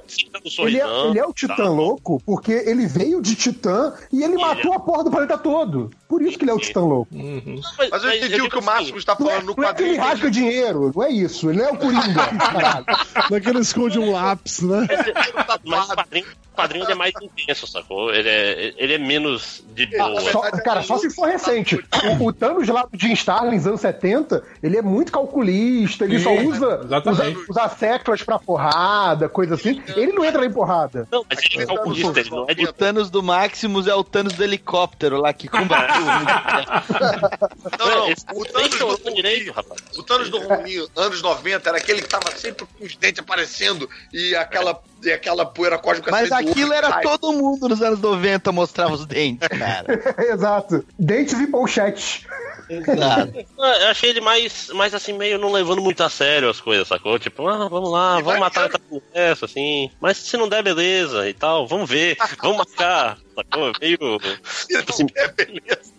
Ele 0.66 0.80
é, 0.80 1.06
ele 1.08 1.18
é 1.18 1.24
o 1.26 1.32
Titã 1.32 1.68
louco 1.70 2.20
porque 2.26 2.52
ele 2.52 2.86
veio 2.86 3.22
de 3.22 3.34
Titã 3.36 3.94
e 4.12 4.22
ele 4.24 4.34
matou 4.36 4.72
a 4.74 4.80
porra 4.80 5.04
do 5.04 5.10
planeta 5.10 5.38
todo. 5.38 5.90
Por 6.08 6.20
isso 6.22 6.36
que 6.38 6.44
ele 6.44 6.50
é 6.50 6.54
o 6.54 6.58
Titã 6.58 6.80
louco. 6.80 7.08
Mas 7.14 8.02
eu 8.04 8.10
entendi 8.14 8.40
o 8.42 8.48
que 8.50 8.58
o 8.58 8.62
Máximo 8.62 8.98
está 8.98 9.14
falando 9.14 9.44
no 9.46 9.54
Não 9.56 9.64
é 9.68 9.72
que 9.74 9.82
ele 9.82 9.96
quadrinho. 9.96 10.02
rasga 10.02 10.30
dinheiro, 10.30 10.92
não 10.94 11.02
é 11.04 11.10
isso. 11.10 11.48
Ele 11.50 11.58
não 11.58 11.66
é 11.68 11.72
o 11.72 11.76
Coringa. 11.76 11.98
Não 13.30 13.36
é 13.36 13.40
que 13.40 13.48
ele 13.48 13.60
esconde 13.60 13.98
um 13.98 14.12
lápis, 14.12 14.60
né? 14.62 14.86
Mas 15.64 15.86
quadrinho, 15.88 16.26
o 16.52 16.56
quadrinho 16.56 16.86
ele 16.88 16.92
é 16.92 16.96
mais 16.96 17.14
intenso, 17.20 17.66
sacou? 17.66 18.12
Ele 18.12 18.28
é, 18.28 18.74
ele 18.76 18.94
é 18.94 18.98
menos 18.98 19.62
de 19.74 19.86
boa. 19.86 20.20
Só- 20.20 20.40
cara, 20.50 20.82
só 20.82 20.98
se 20.98 21.10
for 21.10 21.28
recente. 21.28 21.76
O, 22.20 22.26
o 22.26 22.32
Thanos 22.32 22.68
lá 22.68 22.82
do 22.90 22.98
Jim 22.98 23.12
Starlin, 23.12 23.56
nos 23.56 23.66
anos 23.66 23.80
70, 23.80 24.42
ele 24.62 24.76
é 24.76 24.82
muito 24.82 25.12
calculista, 25.12 26.04
ele 26.04 26.18
só 26.18 26.30
Sim, 26.30 26.46
usa, 26.48 26.80
exatamente. 26.84 27.38
usa, 27.48 27.64
usa 28.08 28.24
pra 28.24 28.38
porrada, 28.38 29.28
coisa 29.28 29.54
assim. 29.54 29.82
Ele 29.96 30.12
não 30.12 30.24
entra 30.24 30.44
em 30.44 30.52
porrada. 30.52 31.06
Não, 31.10 31.24
mas 31.28 31.38
ele 31.44 31.62
é 31.62 31.66
calculista, 31.66 32.20
ele 32.20 32.30
não 32.30 32.46
é 32.48 32.54
de 32.54 32.64
O 32.64 32.72
Thanos 32.72 33.10
do 33.10 33.22
Maximus 33.22 33.86
é 33.86 33.94
o 33.94 34.04
Thanos 34.04 34.32
do 34.32 34.42
helicóptero 34.44 35.20
lá 35.20 35.32
que 35.32 35.48
combateu. 35.48 35.88
Não, 37.78 37.86
não, 37.88 38.08
Esse 38.10 38.24
o 38.34 38.44
Thanos 38.44 38.98
do 38.98 39.14
direito, 39.14 39.52
rapaz. 39.52 39.80
O 39.96 40.02
Thanos 40.02 40.28
do 40.30 40.38
Roninho, 40.38 40.88
anos 40.96 41.22
90, 41.22 41.68
era 41.68 41.78
aquele 41.78 42.02
que 42.02 42.08
tava 42.08 42.30
sempre 42.36 42.66
com 42.66 42.84
os 42.84 42.96
dentes 42.96 43.20
aparecendo 43.20 43.88
e 44.12 44.34
aquela, 44.34 44.80
e 45.02 45.12
aquela 45.12 45.44
poeira 45.46 45.78
cósmica 45.78 46.10
Mas 46.10 46.32
aquilo 46.32 46.72
era 46.72 46.94
Ai, 46.94 47.02
todo 47.02 47.32
mundo 47.32 47.68
nos 47.68 47.82
anos 47.82 48.00
90 48.00 48.52
mostrava 48.52 48.94
os 48.94 49.06
dentes, 49.06 49.46
cara. 49.48 49.86
Exato. 50.32 50.84
Dentes 50.98 51.38
e 51.38 51.46
pochetes. 51.46 52.24
Exato. 52.68 53.46
Ah, 53.58 53.78
Eu 53.80 53.88
achei 53.88 54.10
ele 54.10 54.20
mais, 54.20 54.68
mais 54.74 54.94
assim, 54.94 55.12
meio 55.12 55.38
não 55.38 55.52
levando 55.52 55.80
muito 55.80 56.02
a 56.02 56.10
sério 56.10 56.50
as 56.50 56.60
coisas, 56.60 56.88
sacou? 56.88 57.18
Tipo, 57.18 57.46
ah, 57.48 57.68
vamos 57.68 57.90
lá, 57.90 58.20
vamos 58.20 58.40
matar 58.40 58.70
universo, 58.90 59.44
assim. 59.44 59.90
Mas 60.00 60.18
se 60.18 60.36
não 60.36 60.48
der, 60.48 60.62
beleza 60.62 61.28
e 61.28 61.34
tal, 61.34 61.66
vamos 61.66 61.88
ver, 61.88 62.16
vamos 62.42 62.58
marcar, 62.58 63.18
sacou? 63.42 63.72
Meio. 63.80 63.98
Tipo 64.68 64.92
assim, 64.92 65.06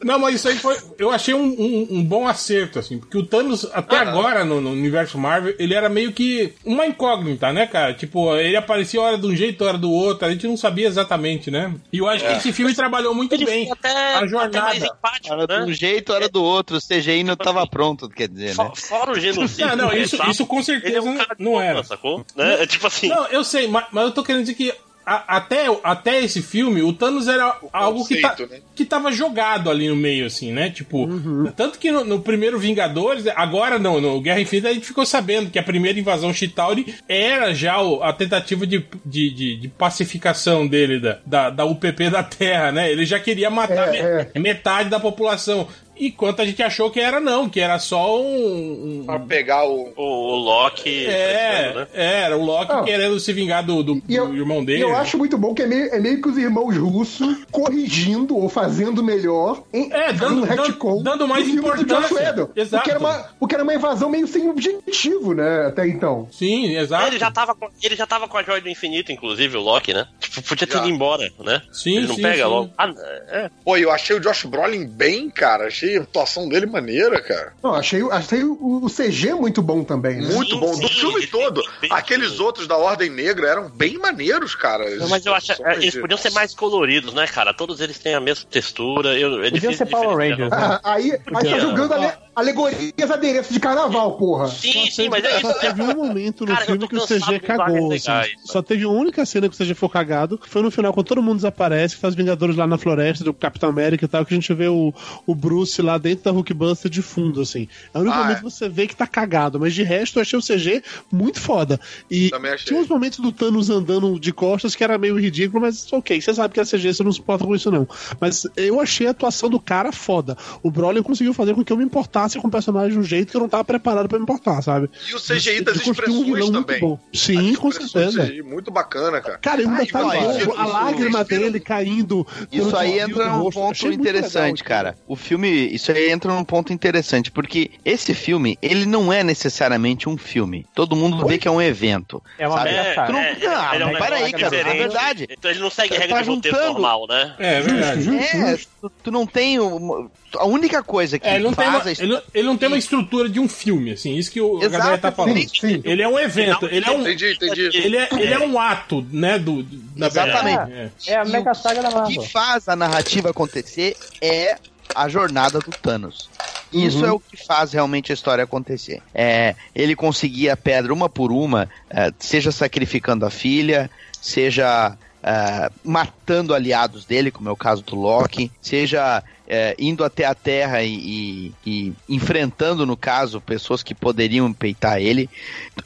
Não, 0.03 0.19
mas 0.19 0.35
isso 0.35 0.47
aí 0.49 0.55
foi. 0.57 0.77
Eu 0.97 1.09
achei 1.11 1.33
um, 1.33 1.43
um- 1.43 1.87
um 1.91 2.03
bom 2.03 2.27
acerto, 2.27 2.79
assim, 2.79 2.99
porque 2.99 3.17
o 3.17 3.25
Thanos, 3.25 3.65
até 3.73 3.97
agora, 3.97 4.43
no, 4.45 4.61
no 4.61 4.71
universo 4.71 5.17
Marvel, 5.17 5.53
ele 5.59 5.73
era 5.73 5.89
meio 5.89 6.11
que 6.13 6.53
uma 6.63 6.85
incógnita, 6.85 7.51
né, 7.51 7.67
cara? 7.67 7.93
Tipo, 7.93 8.35
ele 8.35 8.55
aparecia 8.55 9.01
hora 9.01 9.17
de 9.17 9.25
um 9.27 9.35
jeito, 9.35 9.63
hora 9.65 9.77
do 9.77 9.91
outro, 9.91 10.25
a 10.27 10.31
gente 10.31 10.47
não 10.47 10.57
sabia 10.57 10.87
exatamente, 10.87 11.49
né? 11.51 11.73
E 11.91 11.97
eu 11.99 12.07
acho 12.07 12.23
que 12.25 12.31
É. 12.31 12.37
esse 12.37 12.53
filme 12.53 12.73
trabalhou 12.73 13.13
muito 13.13 13.37
bem. 13.45 13.69
a 13.83 14.25
jornada. 14.27 14.97
Era 15.25 15.47
de 15.65 15.71
um 15.71 15.73
jeito, 15.73 16.13
era 16.13 16.29
do 16.29 16.43
outro. 16.43 16.77
O 16.77 16.81
CGI 16.81 17.23
não 17.23 17.35
tava 17.35 17.65
pronto, 17.67 18.09
quer 18.09 18.27
dizer, 18.27 18.55
né? 18.57 18.71
Fora 18.75 19.11
o 19.11 19.19
genocídio. 19.19 19.67
Não, 19.67 19.75
não, 19.75 19.89
que 19.89 19.97
isso, 19.99 20.15
ele 20.21 20.31
isso 20.31 20.45
com 20.45 20.61
certeza 20.63 20.97
ele 20.97 20.97
é 20.97 21.01
um 21.01 21.17
não 21.37 21.51
boa, 21.51 21.63
era. 21.63 21.83
Sacou? 21.83 22.25
Né? 22.35 22.63
É 22.63 22.67
tipo 22.67 22.87
assim. 22.87 23.07
Não, 23.09 23.25
eu 23.27 23.43
sei, 23.43 23.67
mas, 23.67 23.85
mas 23.91 24.05
eu 24.05 24.11
tô 24.11 24.23
querendo 24.23 24.41
dizer 24.43 24.55
que 24.55 24.73
a- 25.15 25.37
até, 25.37 25.65
até 25.83 26.19
esse 26.23 26.41
filme, 26.41 26.81
o 26.83 26.93
Thanos 26.93 27.27
era 27.27 27.55
algo 27.73 28.05
que, 28.07 28.21
tá, 28.21 28.29
conceito, 28.29 28.51
né? 28.51 28.59
que 28.75 28.85
tava 28.85 29.11
jogado 29.11 29.69
ali 29.69 29.87
no 29.89 29.95
meio, 29.95 30.25
assim, 30.25 30.51
né? 30.51 30.69
Tipo, 30.69 31.07
tanto 31.55 31.79
que 31.79 31.91
no, 31.91 32.03
no 32.03 32.19
primeiro 32.19 32.59
Vingadores, 32.59 33.25
agora 33.35 33.79
não, 33.79 33.99
no 33.99 34.21
Guerra 34.21 34.41
Infinita, 34.41 34.69
a 34.69 34.73
gente 34.73 34.85
ficou 34.85 35.05
sabendo 35.05 35.49
que 35.49 35.57
a 35.59 35.63
primeira 35.63 35.99
invasão 35.99 36.33
Chitauri 36.33 36.93
era 37.07 37.53
já 37.53 37.81
o- 37.81 38.03
a 38.03 38.13
tentativa 38.13 38.65
de, 38.67 38.85
de, 39.05 39.29
de- 39.31 39.55
de 39.57 39.67
pacificação 39.67 40.67
dele, 40.67 40.99
da, 40.99 41.19
da, 41.25 41.49
da 41.49 41.65
UPP 41.65 42.09
da 42.09 42.23
Terra, 42.23 42.71
né? 42.71 42.91
Ele 42.91 43.05
já 43.05 43.19
queria 43.19 43.49
matar 43.49 43.93
É, 43.95 44.29
me- 44.35 44.41
metade 44.41 44.89
da 44.89 44.99
população. 44.99 45.67
Enquanto 45.99 46.41
a 46.41 46.45
gente 46.45 46.61
achou 46.63 46.89
que 46.89 46.99
era 46.99 47.19
não, 47.19 47.49
que 47.49 47.59
era 47.59 47.77
só 47.79 48.19
um. 48.21 49.01
um- 49.01 49.03
Pra 49.05 49.19
pegar 49.19 49.65
o. 49.67 49.91
O, 49.95 50.03
o 50.03 50.35
Loki. 50.35 51.05
é, 51.07 51.73
né? 51.75 51.87
é, 51.93 52.21
era 52.21 52.37
o 52.37 52.43
Loki 52.43 52.71
Não. 52.73 52.85
querendo 52.85 53.19
se 53.19 53.33
vingar 53.33 53.63
do, 53.65 53.83
do- 53.83 54.01
E 54.07 54.15
eu- 54.15 54.27
do 54.27 54.35
irmão 54.37 54.61
E 54.61 54.65
dele. 54.65 54.83
eu 54.83 54.95
acho 54.95 55.17
muito 55.17 55.37
bom 55.37 55.53
que 55.53 55.61
é 55.63 55.67
meio, 55.67 55.93
é 55.93 55.99
meio 55.99 56.21
que 56.21 56.29
os 56.29 56.37
irmãos 56.37 56.75
russos 56.77 57.37
corrigindo 57.51 58.37
ou 58.37 58.47
fazendo 58.49 59.03
melhor 59.03 59.63
em 59.73 59.91
É, 59.91 60.13
dando- 60.13 60.43
um 60.43 60.45
dando- 60.45 60.61
retcon 60.63 61.03
dando 61.03 61.27
mais 61.27 61.47
importância. 61.47 62.47
Exato. 62.55 62.77
Porque 62.77 62.89
era, 62.91 62.99
uma, 62.99 63.13
porque 63.39 63.55
era 63.55 63.63
uma 63.63 63.73
invasão 63.73 64.09
meio 64.09 64.27
sem 64.27 64.49
objetivo, 64.49 65.33
né, 65.33 65.65
até 65.67 65.87
então. 65.87 66.27
Sim, 66.31 66.75
exato. 66.77 67.07
Ele 67.07 67.19
já, 67.19 67.31
tava 67.31 67.53
com, 67.55 67.67
ele 67.83 67.95
já 67.95 68.05
tava 68.07 68.27
com 68.27 68.37
a 68.37 68.43
joia 68.43 68.61
do 68.61 68.69
infinito, 68.69 69.11
inclusive, 69.11 69.57
o 69.57 69.61
Loki, 69.61 69.93
né? 69.93 70.07
Tipo, 70.19 70.41
podia 70.41 70.67
ter 70.67 70.77
ido 70.77 70.89
embora, 70.89 71.29
né? 71.39 71.61
Sim, 71.71 71.97
ele 71.97 72.07
não 72.07 72.15
sim, 72.15 72.21
pega 72.21 72.43
sim. 72.43 72.49
logo. 72.49 72.69
Ah, 72.77 72.91
é. 73.29 73.49
Pô, 73.63 73.77
eu 73.77 73.91
achei 73.91 74.15
o 74.15 74.19
Josh 74.19 74.45
Brolin 74.45 74.85
bem, 74.87 75.29
cara. 75.29 75.67
Achei 75.67 75.88
a 75.97 76.01
atuação 76.01 76.47
dele 76.47 76.65
maneira, 76.65 77.21
cara. 77.21 77.53
Não, 77.63 77.73
achei, 77.75 78.01
achei 78.11 78.43
o, 78.43 78.83
o 78.83 78.89
CG 78.89 79.33
muito 79.33 79.61
bom 79.61 79.83
também, 79.83 80.21
né? 80.21 80.33
Muito 80.33 80.55
Sim, 80.55 80.59
bom. 80.59 80.71
Do 80.79 80.87
sim, 80.87 80.93
filme 80.93 81.17
ele 81.17 81.27
todo. 81.27 81.61
bem 81.81 81.91
Aqueles 81.91 82.39
outros 82.39 82.67
da 82.67 82.77
Ordem 82.77 83.09
Negra 83.09 83.47
eram 83.47 83.69
bem 83.69 83.97
maneiros, 83.97 84.55
cara. 84.55 84.89
Não, 84.97 85.09
mas 85.09 85.25
eu 85.25 85.33
acho 85.33 85.51
é, 85.63 85.75
eles 85.75 85.95
podiam 85.95 86.17
ser 86.17 86.31
mais 86.31 86.53
coloridos, 86.53 87.13
né, 87.13 87.27
cara? 87.27 87.53
Todos 87.53 87.79
eles 87.81 87.97
têm 87.97 88.13
a 88.13 88.19
mesma 88.19 88.45
textura. 88.49 89.17
Eu, 89.17 89.43
é 89.43 89.51
Podiam 89.51 89.73
ser 89.73 89.85
Power 89.85 90.09
diferenciar. 90.09 90.49
Rangers, 90.49 90.51
né? 90.51 90.79
Ah, 90.83 90.93
aí, 90.93 91.11
aí 91.11 91.49
tá 91.49 91.59
jogando 91.59 91.93
ale, 91.93 92.13
alegorias 92.39 93.11
adereças 93.11 93.51
de 93.53 93.59
carnaval, 93.59 94.17
porra. 94.17 94.47
Sim, 94.47 94.89
sim, 94.89 95.09
mas 95.09 95.23
é 95.23 95.39
Só 95.39 95.51
isso. 95.51 95.59
teve 95.59 95.81
um 95.81 95.95
momento 95.95 96.45
no 96.45 96.53
Cara, 96.53 96.65
filme 96.65 96.87
que 96.87 96.95
o 96.95 97.05
CG 97.05 97.39
cagou. 97.39 97.91
Assim. 97.91 98.09
Só 98.45 98.61
teve 98.61 98.85
uma 98.85 98.97
única 98.99 99.25
cena 99.25 99.47
que 99.49 99.55
o 99.55 99.57
CG 99.57 99.73
foi 99.73 99.89
cagado, 99.89 100.37
que 100.37 100.49
foi 100.49 100.61
no 100.61 100.71
final, 100.71 100.93
quando 100.93 101.07
todo 101.07 101.21
mundo 101.21 101.37
desaparece, 101.37 101.95
que 101.95 102.01
faz 102.01 102.15
Vingadores 102.15 102.55
lá 102.55 102.65
na 102.67 102.77
floresta, 102.77 103.23
do 103.23 103.33
Capitão 103.33 103.69
América 103.69 104.05
e 104.05 104.07
tal, 104.07 104.25
que 104.25 104.33
a 104.33 104.37
gente 104.37 104.53
vê 104.53 104.67
o, 104.67 104.93
o 105.25 105.35
Bruce 105.35 105.81
lá 105.81 105.97
dentro 105.97 106.25
da 106.25 106.31
Hulkbuster 106.31 106.89
de 106.89 107.01
fundo, 107.01 107.41
assim. 107.41 107.67
É 107.93 107.97
o 107.97 108.01
único 108.01 108.15
Ah, 108.15 108.19
momento 108.19 108.37
é. 108.37 108.39
que 108.39 108.43
você 108.43 108.69
vê 108.69 108.87
que 108.87 108.95
tá 108.95 109.07
cagado, 109.07 109.59
mas 109.59 109.73
de 109.73 109.83
resto 109.83 110.17
eu 110.19 110.21
achei 110.21 110.37
o 110.37 110.41
CG 110.41 110.83
muito 111.11 111.39
foda. 111.39 111.79
E 112.09 112.31
tinha 112.65 112.79
uns 112.79 112.87
momentos 112.87 113.19
do 113.19 113.31
Thanos 113.31 113.69
andando 113.69 114.19
de 114.19 114.31
costas 114.31 114.75
que 114.75 114.83
era 114.83 114.97
meio 114.97 115.19
ridículo, 115.19 115.61
mas 115.61 115.91
ok, 115.91 116.19
você 116.21 116.33
sabe 116.33 116.53
que 116.53 116.59
é 116.59 116.63
CG, 116.65 116.93
você 116.93 117.03
não 117.03 117.11
se 117.11 117.19
importa 117.19 117.45
com 117.45 117.55
isso 117.55 117.71
não. 117.71 117.87
Mas 118.19 118.45
eu 118.55 118.79
achei 118.79 119.07
a 119.07 119.11
atuação 119.11 119.49
do 119.49 119.59
cara 119.59 119.91
foda. 119.91 120.37
O 120.63 120.69
Brolin 120.71 121.01
conseguiu 121.03 121.33
fazer 121.33 121.53
com 121.53 121.63
que 121.63 121.71
eu 121.73 121.77
me 121.77 121.83
importasse 121.83 122.28
importasse 122.29 122.39
com 122.39 122.47
o 122.47 122.51
personagem 122.51 122.91
de 122.91 122.99
um 122.99 123.03
jeito 123.03 123.31
que 123.31 123.37
eu 123.37 123.41
não 123.41 123.49
tava 123.49 123.63
preparado 123.63 124.07
pra 124.07 124.17
me 124.17 124.23
importar, 124.23 124.61
sabe? 124.61 124.89
E 125.09 125.15
o 125.15 125.19
CGI 125.19 125.61
das 125.61 125.77
um 125.85 125.91
expressões 125.91 126.27
muito 126.27 126.51
também. 126.51 126.79
bom. 126.79 126.99
Sim, 127.13 127.55
com 127.55 127.71
certeza. 127.71 128.25
CGI 128.25 128.41
muito 128.41 128.71
bacana, 128.71 129.21
cara. 129.21 129.37
Cara, 129.39 129.61
um 129.67 129.71
Ai, 129.71 129.85
detalhe 129.85 130.05
vai, 130.07 130.21
novo, 130.21 130.33
respira 130.37 130.61
a 130.61 130.65
lágrima 130.65 131.23
dele 131.23 131.59
caindo. 131.59 132.27
Isso 132.51 132.75
aí 132.75 132.99
entra 132.99 133.29
num 133.29 133.49
ponto 133.49 133.87
interessante, 133.87 134.61
legal, 134.63 134.67
cara. 134.77 134.97
O 135.07 135.15
filme, 135.15 135.49
isso 135.73 135.91
aí 135.91 136.09
entra 136.11 136.31
num 136.33 136.43
ponto 136.43 136.71
interessante, 136.73 137.31
porque 137.31 137.71
esse 137.83 138.13
filme, 138.13 138.57
ele 138.61 138.85
não 138.85 139.11
é 139.11 139.23
necessariamente 139.23 140.07
um 140.07 140.17
filme. 140.17 140.65
Todo 140.75 140.95
mundo 140.95 141.25
vê 141.25 141.37
que 141.37 141.47
é 141.47 141.51
um 141.51 141.61
evento. 141.61 142.21
É 142.37 142.47
uma 142.47 142.57
sabe? 142.57 142.69
Tu 143.07 143.13
não, 143.13 143.19
É, 143.19 143.37
não, 143.39 143.73
ele 143.73 143.83
é 143.83 143.85
um 143.85 143.93
para 143.97 144.15
aí, 144.17 144.31
cara. 144.33 144.55
É 144.55 144.73
verdade. 144.73 145.27
Então 145.29 145.51
ele 145.51 145.59
não 145.59 145.69
segue 145.69 145.89
Tá 145.93 146.01
regra 146.01 146.21
de 146.23 146.29
roteiro 146.29 146.57
normal, 146.57 147.07
né? 147.07 147.35
É 147.39 147.61
verdade. 147.61 148.09
É, 148.17 148.57
tu, 148.81 148.91
tu 149.03 149.11
não 149.11 149.25
tem. 149.25 149.59
uma- 149.59 150.09
a 150.37 150.45
única 150.45 150.83
coisa 150.83 151.17
que 151.17 151.27
É, 151.27 151.35
ele, 151.35 151.43
não 151.43 151.53
tem 151.53 151.65
faz 151.65 151.83
uma, 151.85 151.91
a 151.91 151.93
ele, 152.09 152.15
não- 152.15 152.21
ele 152.33 152.47
não 152.47 152.57
tem 152.57 152.67
uma 152.67 152.77
estrutura 152.77 153.29
de 153.29 153.39
um 153.39 153.47
filme, 153.47 153.91
assim, 153.91 154.15
isso 154.17 154.31
que 154.31 154.41
o, 154.41 154.57
a 154.61 154.65
Exato, 154.65 154.77
galera 154.83 154.97
tá 154.97 155.11
falando. 155.11 155.37
sim, 155.37 155.47
sim. 155.47 155.81
Ele 155.83 156.01
é 156.01 156.07
um 156.07 156.17
evento, 156.19 156.65
ele 156.65 156.85
é 156.85 156.91
um. 156.91 157.01
Entendi, 157.01 157.33
entendi. 157.33 157.69
Ele 157.73 157.97
é, 157.97 158.09
ele 158.11 158.33
é 158.33 158.39
um 158.39 158.59
ato, 158.59 159.05
né? 159.11 159.37
Do, 159.39 159.65
na 159.95 160.07
Exatamente. 160.07 160.57
verdade. 160.71 160.91
É 161.07 161.15
a 161.17 161.25
mega 161.25 161.53
saga 161.53 161.81
da 161.81 161.89
O 161.89 161.93
Marvel. 161.93 162.21
que 162.21 162.29
faz 162.29 162.67
a 162.67 162.75
narrativa 162.75 163.29
acontecer 163.29 163.95
é 164.21 164.57
a 164.95 165.07
jornada 165.07 165.59
do 165.59 165.69
Thanos. 165.71 166.29
Isso 166.73 166.99
Uhum. 166.99 167.05
é 167.05 167.11
o 167.11 167.19
que 167.19 167.35
faz 167.37 167.73
realmente 167.73 168.11
a 168.11 168.13
história 168.15 168.43
acontecer. 168.43 169.01
É, 169.13 169.55
ele 169.73 169.95
conseguir 169.95 170.49
a 170.49 170.57
pedra 170.57 170.93
uma 170.93 171.09
por 171.09 171.31
uma, 171.31 171.67
é, 171.89 172.11
seja 172.19 172.51
sacrificando 172.51 173.25
a 173.25 173.29
filha, 173.31 173.89
seja 174.21 174.95
é, 175.23 175.69
matando 175.83 176.53
aliados 176.53 177.05
dele, 177.05 177.31
como 177.31 177.49
é 177.49 177.51
o 177.51 177.55
caso 177.55 177.81
do 177.83 177.95
Loki, 177.95 178.51
seja 178.61 179.23
é, 179.49 179.75
indo 179.79 180.03
até 180.03 180.25
a 180.25 180.35
Terra 180.35 180.83
e, 180.83 180.93
e- 180.95 181.53
e 181.65 181.93
enfrentando, 182.07 182.85
no 182.85 182.95
caso, 182.95 183.41
pessoas 183.41 183.81
que 183.81 183.95
poderiam 183.95 184.53
peitar 184.53 185.01
ele. 185.01 185.27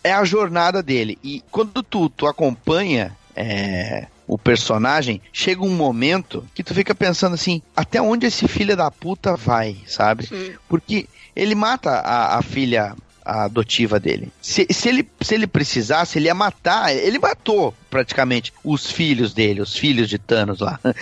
É 0.04 0.12
a 0.12 0.26
jornada 0.26 0.84
dele. 0.84 1.18
E 1.24 1.42
quando 1.50 1.82
tu, 1.82 2.10
tu 2.10 2.28
acompanha 2.28 3.16
é, 3.36 4.08
o 4.28 4.38
personagem, 4.38 5.22
chega 5.32 5.64
um 5.64 5.74
momento 5.76 6.46
que 6.54 6.64
tu 6.64 6.74
fica 6.74 6.94
pensando 6.94 7.34
assim, 7.36 7.62
até 7.76 8.02
onde 8.02 8.26
esse 8.28 8.48
filho 8.48 8.76
da 8.76 8.92
puta 8.92 9.36
vai, 9.36 9.78
sabe? 9.88 10.28
Porque 10.68 11.08
ele 11.36 11.56
mata 11.56 11.90
a, 11.92 12.38
a 12.38 12.42
filha 12.42 12.96
adotiva 13.26 14.00
dele. 14.00 14.32
Se, 14.42 14.68
se 14.70 14.90
ele, 14.90 15.08
se 15.22 15.34
ele 15.34 15.48
precisasse, 15.48 16.18
ele 16.20 16.28
ia 16.28 16.34
matar. 16.36 16.94
Ele 16.96 17.20
matou 17.20 17.74
praticamente 17.90 18.52
os 18.64 18.90
filhos 18.92 19.34
dele, 19.34 19.62
os 19.62 19.76
filhos 19.78 20.10
de 20.10 20.18
Thanos 20.18 20.60
lá. 20.60 20.80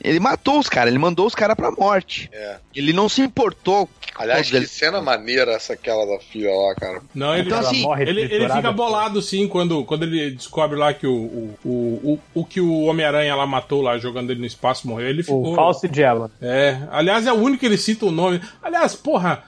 Ele 0.00 0.20
matou 0.20 0.60
os 0.60 0.68
caras, 0.68 0.90
ele 0.92 0.98
mandou 0.98 1.26
os 1.26 1.34
caras 1.34 1.56
pra 1.56 1.72
morte. 1.72 2.30
É. 2.32 2.58
Ele 2.72 2.92
não 2.92 3.08
se 3.08 3.20
importou. 3.20 3.88
Aliás, 4.14 4.48
que 4.48 4.54
eles- 4.56 4.70
cena 4.70 5.02
maneira 5.02 5.50
essa 5.52 5.72
aquela 5.72 6.06
da 6.06 6.20
filha 6.22 6.50
lá, 6.54 6.74
cara. 6.76 7.02
Não, 7.12 7.34
ele, 7.34 7.48
Então, 7.48 7.58
assim, 7.58 7.84
ele, 8.02 8.10
ele 8.10 8.28
triturada, 8.28 8.54
fica 8.54 8.72
bolado, 8.72 9.20
sim, 9.20 9.48
quando, 9.48 9.84
quando 9.84 10.04
ele 10.04 10.30
descobre 10.30 10.78
lá 10.78 10.94
que 10.94 11.04
o, 11.04 11.12
o, 11.12 11.58
o, 11.64 11.70
o, 12.12 12.20
o 12.40 12.44
que 12.44 12.60
o 12.60 12.82
Homem-Aranha 12.82 13.34
lá 13.34 13.44
matou 13.44 13.82
lá, 13.82 13.98
jogando 13.98 14.30
ele 14.30 14.38
no 14.38 14.46
espaço, 14.46 14.86
morreu. 14.86 15.08
Ele 15.08 15.24
ficou. 15.24 15.52
O 15.52 15.54
False 15.56 15.88
Diablo. 15.88 16.30
É, 16.40 16.78
aliás, 16.92 17.26
é 17.26 17.32
o 17.32 17.36
único 17.36 17.58
que 17.60 17.66
ele 17.66 17.76
cita 17.76 18.06
o 18.06 18.12
nome. 18.12 18.40
Aliás, 18.62 18.94
porra, 18.94 19.42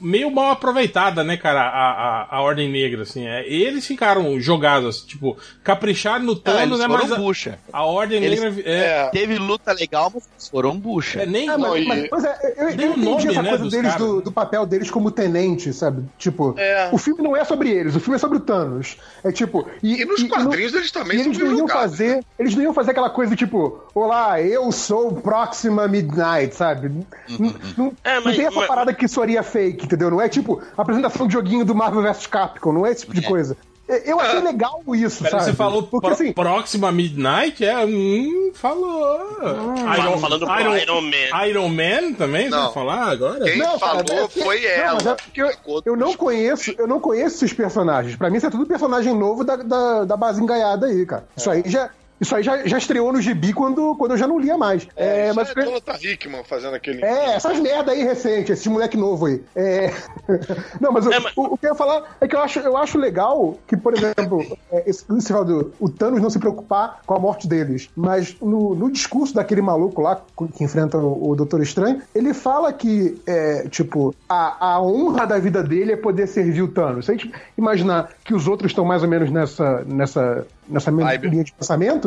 meio 0.00 0.30
mal 0.30 0.50
aproveitada, 0.52 1.22
né, 1.22 1.36
cara, 1.36 1.45
a, 1.54 2.26
a, 2.30 2.36
a 2.36 2.40
Ordem 2.42 2.70
Negra, 2.70 3.02
assim. 3.02 3.26
É, 3.26 3.46
eles 3.48 3.86
ficaram 3.86 4.40
jogados, 4.40 4.96
assim, 4.96 5.06
tipo, 5.06 5.36
capricharam 5.62 6.24
no 6.24 6.32
Ah, 6.32 6.40
Thanos, 6.42 6.78
né, 6.78 6.86
mas 6.88 7.12
a, 7.12 7.16
bucha. 7.16 7.58
a 7.72 7.84
Ordem 7.84 8.22
Eles- 8.22 8.40
Negra. 8.40 8.62
É, 8.70 9.08
Teve 9.10 9.36
luta 9.38 9.72
legal, 9.72 10.10
mas 10.14 10.48
foram 10.48 10.76
bucha. 10.78 11.22
é 11.22 11.26
nem. 11.26 11.48
É, 11.48 11.56
mas, 11.56 11.82
e- 11.82 11.86
mas, 11.86 12.08
pois 12.08 12.24
é, 12.24 12.54
eu, 12.56 12.68
eu 12.70 12.76
Nem 12.76 12.86
o 12.88 12.90
entendi 12.92 13.04
nome, 13.04 13.28
essa 13.30 13.42
né, 13.42 13.48
coisa 13.50 13.64
dos 13.64 13.72
deles, 13.72 13.94
do, 13.96 14.16
né? 14.16 14.22
do 14.22 14.32
papel 14.32 14.66
deles 14.66 14.90
como 14.90 15.10
tenente, 15.10 15.72
sabe? 15.72 16.04
Tipo, 16.18 16.54
É. 16.58 16.88
o 16.92 16.98
filme 16.98 17.22
não 17.22 17.36
é 17.36 17.44
sobre 17.44 17.70
eles, 17.70 17.94
o 17.94 18.00
filme 18.00 18.16
é 18.16 18.18
sobre 18.18 18.38
o 18.38 18.40
Thanos. 18.40 18.96
É 19.22 19.30
tipo. 19.32 19.68
E, 19.82 20.02
E 20.02 20.04
nos 20.04 20.20
e- 20.20 20.28
quadrinhos 20.28 20.72
não- 20.72 20.78
eles 20.80 20.90
também 20.90 21.18
são 21.22 21.26
eles 21.32 21.38
não 21.38 21.58
iam 21.58 21.68
fazer. 21.68 22.24
Eles 22.38 22.54
não 22.54 22.62
iam 22.62 22.74
fazer 22.74 22.90
aquela 22.92 23.10
coisa 23.10 23.34
tipo, 23.36 23.80
olá, 23.94 24.40
eu 24.40 24.70
sou 24.72 25.08
o 25.08 25.20
Proxima 25.20 25.86
Midnight, 25.88 26.54
sabe? 26.54 26.88
Não, 27.38 27.54
não- 27.76 27.92
É, 28.04 28.16
não 28.16 28.24
mas- 28.24 28.36
tem 28.36 28.46
essa 28.46 28.56
mas- 28.56 28.66
parada 28.68 28.92
que 28.94 29.06
soaria 29.08 29.42
fake, 29.42 29.84
entendeu? 29.84 30.10
Não 30.10 30.20
é 30.20 30.28
tipo 30.28 30.62
apresentação 30.76 31.26
de 31.26 31.35
joguinho 31.36 31.64
do 31.64 31.74
Marvel 31.74 32.02
vs 32.02 32.26
Capcom, 32.26 32.72
não 32.72 32.86
é 32.86 32.90
esse 32.92 33.02
tipo 33.02 33.14
de 33.14 33.22
coisa. 33.22 33.56
Eu 34.04 34.18
achei 34.18 34.40
legal 34.40 34.82
isso, 34.96 35.22
Pera, 35.22 35.38
sabe? 35.38 35.44
você 35.44 35.52
falou 35.56 35.80
Porque 35.84 36.06
pro- 36.08 36.14
assim, 36.14 36.32
Próxima 36.32 36.90
Midnight? 36.90 37.64
É, 37.64 37.84
hum, 37.86 38.50
falou. 38.52 39.16
Tava 39.40 40.18
falando 40.18 40.44
pro 40.44 40.76
Iron 40.76 41.00
Man. 41.02 41.46
Iron 41.46 41.68
Man 41.68 42.12
também? 42.14 42.48
Não. 42.48 42.58
Você 42.58 42.64
vai 42.64 42.74
falar 42.74 43.04
agora? 43.12 43.44
Quem 43.44 43.58
Não, 43.58 43.78
cara, 43.78 43.78
falou 43.78 44.02
é 44.02 44.20
porque- 44.22 44.40
foi 44.42 44.60
não, 44.60 44.68
ela. 44.68 44.94
mas 44.94 45.06
é 45.06 45.14
porque 45.14 45.40
eu, 45.42 45.50
eu 45.84 45.96
não 45.96 46.14
conheço, 46.14 46.74
eu 46.76 46.88
não 46.88 46.98
conheço 46.98 47.36
esses 47.44 47.52
personagens. 47.52 48.16
Pra 48.16 48.28
mim, 48.28 48.38
isso 48.38 48.46
é 48.46 48.50
tudo 48.50 48.66
personagem 48.66 49.14
novo 49.14 49.44
da, 49.44 49.54
da, 49.54 50.04
da 50.04 50.16
base 50.16 50.42
engaiada 50.42 50.86
aí, 50.86 51.06
cara. 51.06 51.24
Isso 51.36 51.48
aí 51.48 51.62
já. 51.66 51.88
Isso 52.20 52.34
aí 52.34 52.42
já, 52.42 52.66
já 52.66 52.78
estreou 52.78 53.12
no 53.12 53.20
gibi 53.20 53.52
quando, 53.52 53.94
quando 53.96 54.12
eu 54.12 54.16
já 54.16 54.26
não 54.26 54.38
lia 54.38 54.56
mais. 54.56 54.86
É, 54.96 55.28
É, 55.28 55.32
mas 55.32 55.50
é 55.50 55.62
Jonathan 55.62 55.96
Hickman 56.02 56.44
fazendo 56.44 56.74
aquele. 56.74 57.04
é, 57.04 57.34
essas 57.34 57.58
merda 57.60 57.92
aí 57.92 58.02
recente, 58.02 58.52
esse 58.52 58.68
moleque 58.68 58.96
novo 58.96 59.26
aí. 59.26 59.42
É... 59.54 59.92
Não, 60.80 60.92
mas, 60.92 61.06
o- 61.06 61.12
É, 61.12 61.20
mas- 61.20 61.32
O, 61.36 61.54
o 61.54 61.58
que 61.58 61.66
eu 61.66 61.70
ia 61.70 61.74
falar 61.76 62.16
é 62.20 62.26
que 62.26 62.34
eu 62.34 62.40
acho, 62.40 62.58
eu 62.60 62.76
acho 62.76 62.98
legal 62.98 63.56
que, 63.66 63.76
por 63.76 63.94
exemplo, 63.94 64.44
é, 64.72 64.88
esse, 64.88 65.04
esse 65.16 65.32
o 65.78 65.88
Thanos 65.88 66.20
não 66.22 66.30
se 66.30 66.38
preocupar 66.38 67.00
com 67.06 67.14
a 67.14 67.18
morte 67.18 67.46
deles. 67.46 67.88
Mas 67.94 68.36
no, 68.40 68.74
no 68.74 68.90
discurso 68.90 69.34
daquele 69.34 69.60
maluco 69.62 70.00
lá 70.00 70.20
que 70.56 70.64
enfrenta 70.64 70.96
o, 70.98 71.30
o 71.30 71.36
Doutor 71.36 71.62
Estranho, 71.62 72.00
ele 72.14 72.32
fala 72.32 72.72
que, 72.72 73.20
é, 73.26 73.66
tipo, 73.68 74.14
a, 74.28 74.74
a 74.74 74.82
honra 74.82 75.26
da 75.26 75.38
vida 75.38 75.62
dele 75.62 75.92
é 75.92 75.96
poder 75.96 76.26
servir 76.26 76.62
o 76.62 76.68
Thanos. 76.68 77.06
Se 77.06 77.10
a 77.12 77.14
gente 77.14 77.30
imaginar 77.56 78.10
que 78.24 78.34
os 78.34 78.48
outros 78.48 78.70
estão 78.70 78.84
mais 78.84 79.02
ou 79.02 79.08
menos 79.08 79.30
nessa, 79.30 79.84
nessa, 79.86 80.46
nessa 80.68 80.90
mesma 80.90 81.14
linha 81.14 81.44
de 81.44 81.52
pensamento. 81.52 82.05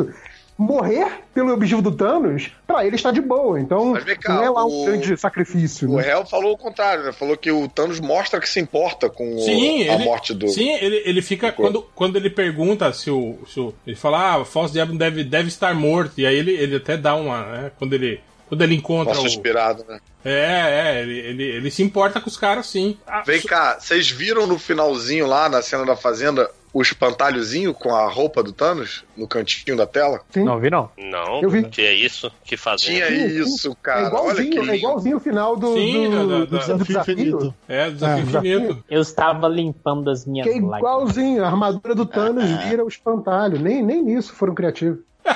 Morrer 0.58 1.22
pelo 1.32 1.54
objetivo 1.54 1.80
do 1.80 1.90
Thanos, 1.90 2.50
pra 2.66 2.84
ele 2.84 2.94
está 2.94 3.10
de 3.10 3.22
boa. 3.22 3.58
Então, 3.58 3.94
cá, 4.20 4.34
não 4.34 4.44
é 4.44 4.50
lá 4.50 4.66
um 4.66 4.82
o- 4.82 4.84
grande 4.84 5.16
sacrifício. 5.16 5.90
O 5.90 5.96
né? 5.96 6.02
réu 6.02 6.26
falou 6.26 6.52
o 6.52 6.58
contrário, 6.58 7.02
né? 7.02 7.12
Falou 7.12 7.34
que 7.34 7.50
o 7.50 7.66
Thanos 7.66 7.98
mostra 7.98 8.38
que 8.38 8.46
se 8.46 8.60
importa 8.60 9.08
com 9.08 9.36
o- 9.36 9.40
Sim, 9.40 9.88
a 9.88 9.94
ele, 9.94 10.04
morte 10.04 10.34
do. 10.34 10.48
sim 10.48 10.70
ele, 10.74 11.02
ele 11.06 11.22
fica. 11.22 11.50
Quando, 11.50 11.80
quando 11.94 12.16
ele 12.16 12.28
pergunta 12.28 12.92
se 12.92 13.10
o, 13.10 13.38
se 13.48 13.58
o. 13.58 13.72
Ele 13.86 13.96
fala, 13.96 14.32
ah, 14.32 14.38
o 14.40 14.44
Falso 14.44 14.74
Diabo 14.74 14.92
deve, 14.98 15.24
deve 15.24 15.48
estar 15.48 15.74
morto. 15.74 16.20
E 16.20 16.26
aí 16.26 16.36
ele, 16.36 16.52
ele 16.52 16.76
até 16.76 16.94
dá 16.94 17.14
uma. 17.14 17.42
Né, 17.46 17.70
quando 17.78 17.94
ele. 17.94 18.20
Quando 18.46 18.62
ele 18.62 18.74
encontra 18.74 19.14
Nossa, 19.14 19.24
o. 19.24 19.30
inspirado, 19.30 19.82
né? 19.88 19.98
É, 20.22 20.98
é, 20.98 21.00
ele, 21.02 21.18
ele, 21.20 21.42
ele 21.44 21.70
se 21.70 21.82
importa 21.82 22.20
com 22.20 22.28
os 22.28 22.36
caras, 22.36 22.66
sim. 22.66 22.98
Ah, 23.06 23.22
Vem 23.24 23.40
cá, 23.40 23.78
vocês 23.80 24.10
viram 24.10 24.46
no 24.46 24.58
finalzinho 24.58 25.26
lá, 25.26 25.48
na 25.48 25.62
cena 25.62 25.86
da 25.86 25.96
fazenda, 25.96 26.50
o 26.72 26.80
espantalhozinho 26.82 27.74
com 27.74 27.94
a 27.94 28.08
roupa 28.08 28.42
do 28.42 28.52
Thanos 28.52 29.04
no 29.16 29.26
cantinho 29.26 29.76
da 29.76 29.86
tela? 29.86 30.20
Sim. 30.30 30.44
Não 30.44 30.58
vi, 30.60 30.70
não. 30.70 30.88
Não, 30.96 31.40
Eu 31.42 31.50
vi. 31.50 31.64
que 31.64 31.82
é 31.82 31.92
isso? 31.92 32.30
Que 32.44 32.56
fazendo? 32.56 32.94
Tinha 32.94 33.06
Sim, 33.08 33.28
sim. 33.28 33.40
isso, 33.42 33.72
É 33.72 33.74
cara. 33.82 34.00
Olha 34.00 34.10
que 34.10 34.16
igualzinho, 34.42 34.60
lindo. 34.60 34.70
é 34.72 34.76
igualzinho 34.76 35.16
o 35.16 35.20
final 35.20 35.56
do, 35.56 35.74
Sim, 35.74 36.10
do, 36.10 36.10
da- 36.10 36.16
da- 36.24 36.38
do 36.38 36.46
da- 36.46 36.58
desafio, 36.58 36.84
Desafio 36.86 37.12
Infinito. 37.14 37.54
É, 37.68 37.90
desafio 37.90 38.24
infinito. 38.24 38.84
Eu 38.88 39.00
estava 39.02 39.48
limpando 39.48 40.10
as 40.10 40.24
minhas 40.26 40.46
Que 40.46 40.52
é 40.54 40.56
igualzinho, 40.56 41.42
a 41.44 41.46
armadura 41.48 41.94
do 41.94 42.06
Thanos 42.06 42.44
vira 42.64 42.84
o 42.84 42.88
espantalho. 42.88 43.58
Nem, 43.60 43.82
nem 43.82 44.02
nisso 44.02 44.32
foram 44.32 44.54
criativos. 44.54 45.00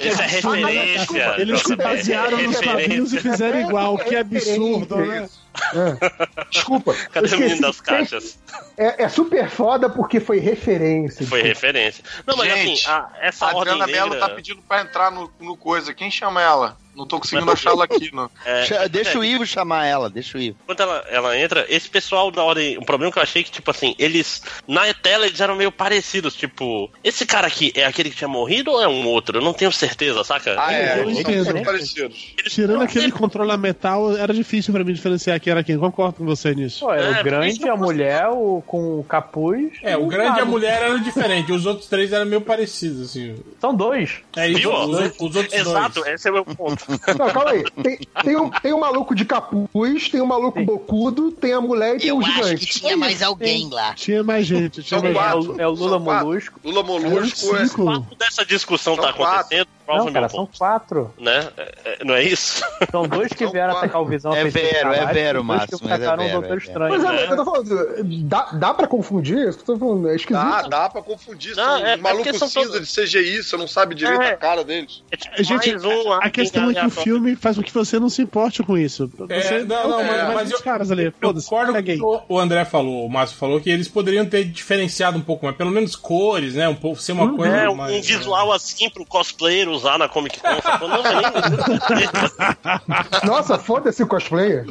Isso 0.00 0.22
é 0.22 0.26
referência. 0.26 1.34
Eles 1.40 1.60
se 1.62 1.72
É 1.72 1.76
basearam 1.76 2.42
nos 2.42 2.60
quadrinhos 2.60 3.12
e 3.12 3.20
fizeram 3.20 3.60
igual. 3.60 3.98
Que 3.98 4.16
absurdo, 4.16 4.96
né? 4.96 5.28
Desculpa. 6.50 6.94
Cadê 7.12 7.34
o 7.34 7.38
menino 7.38 7.60
das 7.60 7.80
caixas? 7.80 8.38
É, 8.76 9.04
é 9.04 9.08
super 9.08 9.48
foda 9.48 9.88
porque 9.88 10.20
foi 10.20 10.38
referência. 10.38 11.26
Foi 11.26 11.42
desculpa. 11.42 11.46
referência. 11.70 12.04
Não, 12.26 12.36
mas 12.36 12.52
Gente, 12.52 12.86
assim, 12.86 12.90
a- 12.90 13.10
essa 13.20 13.46
A 13.46 13.54
ordem 13.54 13.80
Adriana 13.80 13.86
Mello 14.10 14.20
tá 14.20 14.28
pedindo 14.30 14.62
pra 14.62 14.80
entrar 14.82 15.10
no, 15.10 15.30
no 15.40 15.56
coisa. 15.56 15.92
Quem 15.94 16.10
chama 16.10 16.40
ela? 16.42 16.76
Não 16.94 17.06
tô 17.06 17.18
conseguindo 17.20 17.50
achar 17.52 17.70
ela 17.72 17.84
aqui, 17.84 18.10
não. 18.14 18.30
é, 18.44 18.88
Deixa 18.88 19.12
é, 19.12 19.18
o 19.18 19.24
Ivo 19.24 19.46
chamar 19.46 19.84
ela, 19.84 20.08
deixa 20.08 20.38
o 20.38 20.40
Ivo. 20.40 20.56
Quando 20.64 20.80
ela, 20.80 21.04
ela 21.10 21.38
entra, 21.38 21.66
esse 21.68 21.88
pessoal 21.90 22.30
da 22.30 22.42
ordem. 22.42 22.78
O 22.78 22.84
problema 22.86 23.12
que 23.12 23.18
eu 23.18 23.22
achei 23.22 23.44
que, 23.44 23.50
tipo 23.50 23.70
assim, 23.70 23.94
eles. 23.98 24.42
Na 24.66 24.92
tela 24.94 25.26
eles 25.26 25.38
eram 25.38 25.54
meio 25.56 25.70
parecidos. 25.70 26.34
Tipo, 26.34 26.90
esse 27.04 27.26
cara 27.26 27.46
aqui 27.46 27.70
é 27.74 27.84
aquele 27.84 28.08
que 28.08 28.16
tinha 28.16 28.28
morrido 28.28 28.70
ou 28.70 28.82
é 28.82 28.88
um 28.88 29.06
outro? 29.06 29.38
Eu 29.38 29.42
não 29.42 29.52
tenho 29.52 29.70
certeza, 29.70 30.24
saca? 30.24 30.56
Ah, 30.58 30.72
é, 30.72 31.00
Eu 31.00 31.10
eles 31.10 31.46
são 31.46 31.62
parecidos. 31.62 32.34
Tirando 32.48 32.82
aquele 32.82 33.12
controla 33.12 33.58
metal, 33.58 34.16
era 34.16 34.32
difícil 34.32 34.72
pra 34.72 34.82
mim 34.82 34.94
diferenciar 34.94 35.36
era 35.50 35.62
quem. 35.64 35.78
Concordo 35.78 36.14
com 36.18 36.24
você 36.24 36.54
nisso. 36.54 36.80
Pô, 36.80 36.92
é, 36.92 37.12
É, 37.16 37.20
o 37.20 37.24
grande, 37.24 37.68
a 37.68 37.76
mulher, 37.76 38.28
o 38.28 38.62
com 38.66 38.98
o 39.00 39.04
capuz. 39.04 39.72
É, 39.82 39.96
o 39.96 40.06
grande 40.06 40.38
e 40.38 40.42
a 40.42 40.44
mulher 40.44 40.82
eram 40.82 41.00
diferentes. 41.02 41.54
Os 41.54 41.66
outros 41.66 41.88
três 41.88 42.12
eram 42.12 42.26
meio 42.26 42.40
parecidos, 42.40 43.10
assim. 43.10 43.36
São 43.60 43.74
dois. 43.74 44.20
É 44.36 44.48
isso, 44.48 44.60
Viu? 44.60 44.72
os, 44.74 44.98
os 45.20 45.36
outros 45.36 45.52
Exato, 45.52 46.00
dois. 46.00 46.14
esse 46.14 46.28
é 46.28 46.30
o 46.30 46.34
meu 46.34 46.44
ponto. 46.44 46.84
Não, 47.18 47.30
calma 47.30 47.50
aí. 47.50 47.64
Tem, 47.82 47.98
tem, 48.24 48.36
um, 48.36 48.50
tem 48.50 48.72
um 48.72 48.80
maluco 48.80 49.14
de 49.14 49.24
capuz, 49.24 50.08
tem 50.08 50.20
um 50.20 50.26
maluco 50.26 50.62
bocudo, 50.64 51.30
tem 51.32 51.52
a 51.52 51.60
mulher 51.60 51.96
e 51.96 51.98
tem 52.00 52.08
Eu 52.08 52.16
o 52.18 52.20
acho 52.20 52.32
gigante. 52.32 52.66
que 52.66 52.80
tinha 52.80 52.96
mais 52.96 53.22
alguém 53.22 53.68
lá. 53.70 53.94
Tinha 53.94 54.22
mais 54.22 54.46
gente. 54.46 54.82
Tinha 54.82 55.00
São 55.00 55.12
mais 55.12 55.16
É 55.16 55.18
quatro. 55.32 55.52
o, 55.56 55.60
é 55.60 55.66
o 55.66 55.70
Lula. 55.70 55.98
Molusco. 55.98 56.60
Lula 56.64 56.82
Molusco 56.82 57.56
é. 57.56 57.66
Cinco. 57.66 57.84
Toda 58.02 58.26
essa 58.26 58.44
discussão 58.44 58.94
São 58.94 59.04
tá 59.04 59.12
quatro. 59.12 59.36
acontecendo. 59.40 59.68
Não, 59.88 60.12
cara, 60.12 60.28
são 60.28 60.48
quatro. 60.58 61.12
Né? 61.18 61.48
É- 61.56 61.74
é- 62.00 62.04
não 62.04 62.14
é 62.14 62.22
isso? 62.22 62.64
São 62.90 63.06
dois 63.06 63.32
que 63.32 63.46
vieram 63.46 63.76
atacar 63.76 64.00
o 64.02 64.04
Visão. 64.06 64.34
É 64.34 64.44
vero, 64.44 64.92
é 64.92 65.12
vero, 65.12 65.44
Márcio, 65.44 65.78
que 65.78 65.84
mas 65.84 66.00
é 66.00 66.16
vero, 66.16 66.32
Doutor 66.32 66.54
é 66.54 66.58
Estranho. 66.58 66.88
Pois 66.94 67.04
é, 67.04 67.12
mas 67.12 67.30
eu 67.30 67.36
tô 67.36 67.44
falando, 67.44 68.04
dá, 68.24 68.42
dá 68.52 68.74
pra 68.74 68.86
confundir? 68.86 69.38
É 69.38 69.48
Isso 69.48 69.58
que 69.58 69.70
eu 69.70 69.78
tô 69.78 69.86
falando, 69.86 70.08
é 70.08 70.16
esquisito. 70.16 70.42
Dá, 70.44 70.62
dá 70.62 70.88
pra 70.90 71.02
confundir. 71.02 71.54
Não, 71.56 71.64
São 71.64 71.86
é- 71.86 71.92
é 71.92 71.96
um 71.96 72.00
maluco 72.00 72.24
porque 72.24 72.38
são 72.38 72.48
cinza 72.48 72.72
todos- 72.72 72.88
de 72.88 73.02
CGI, 73.02 73.42
você 73.42 73.56
não 73.56 73.66
sabe 73.68 73.94
direito 73.94 74.22
É. 74.22 74.30
a 74.30 74.36
cara 74.36 74.64
deles. 74.64 75.02
É 75.10 75.16
tipo 75.16 75.34
Gente, 75.42 75.70
mais 75.72 75.84
um 75.84 76.12
a 76.12 76.30
questão 76.30 76.70
é 76.70 76.74
que 76.74 76.86
o 76.86 76.90
filme 76.90 77.36
faz 77.36 77.56
com 77.56 77.62
que 77.62 77.72
você 77.72 77.98
não 77.98 78.08
se 78.08 78.22
importe 78.22 78.62
com 78.62 78.76
isso. 78.78 79.10
É, 79.28 79.40
Você 79.40 79.58
não, 79.64 79.88
não, 79.88 80.02
mas, 80.02 80.16
é, 80.16 80.34
mas 80.34 80.50
eu, 80.50 80.56
os 80.56 80.62
caras 80.62 80.90
ali, 80.90 81.04
eu 81.04 81.12
foda-se, 81.20 81.48
concordo 81.48 81.72
com 81.72 81.78
o 81.78 81.82
que 81.82 82.24
o 82.32 82.38
André 82.38 82.64
falou, 82.64 83.06
o 83.06 83.10
Márcio 83.10 83.36
falou, 83.36 83.60
que 83.60 83.70
eles 83.70 83.88
poderiam 83.88 84.24
ter 84.26 84.44
diferenciado 84.44 85.16
um 85.18 85.22
pouco 85.22 85.44
mais, 85.44 85.56
pelo 85.56 85.70
menos 85.70 85.94
cores, 85.96 86.54
né? 86.54 86.68
Um 86.68 86.74
pouco, 86.74 87.00
ser 87.00 87.12
uma 87.12 87.34
coisa 87.36 87.54
É, 87.56 87.68
um 87.68 87.74
mais. 87.74 88.06
visual 88.06 88.52
assim 88.52 88.88
pro 88.90 89.04
cosplayer 89.04 89.68
usar 89.76 89.98
na 89.98 90.08
Comic 90.08 90.40
Con. 90.40 90.60
sacou? 90.62 90.88
Não, 90.88 91.02
nem... 91.02 91.22
Nossa, 93.24 93.58
foda-se 93.58 94.02
o 94.02 94.06
cosplayer. 94.06 94.64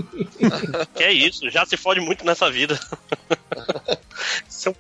que 0.95 1.03
é 1.03 1.11
isso, 1.11 1.49
já 1.49 1.65
se 1.65 1.77
fode 1.77 1.99
muito 1.99 2.25
nessa 2.25 2.49
vida. 2.49 2.79
É 4.65 4.69
é 4.69 4.73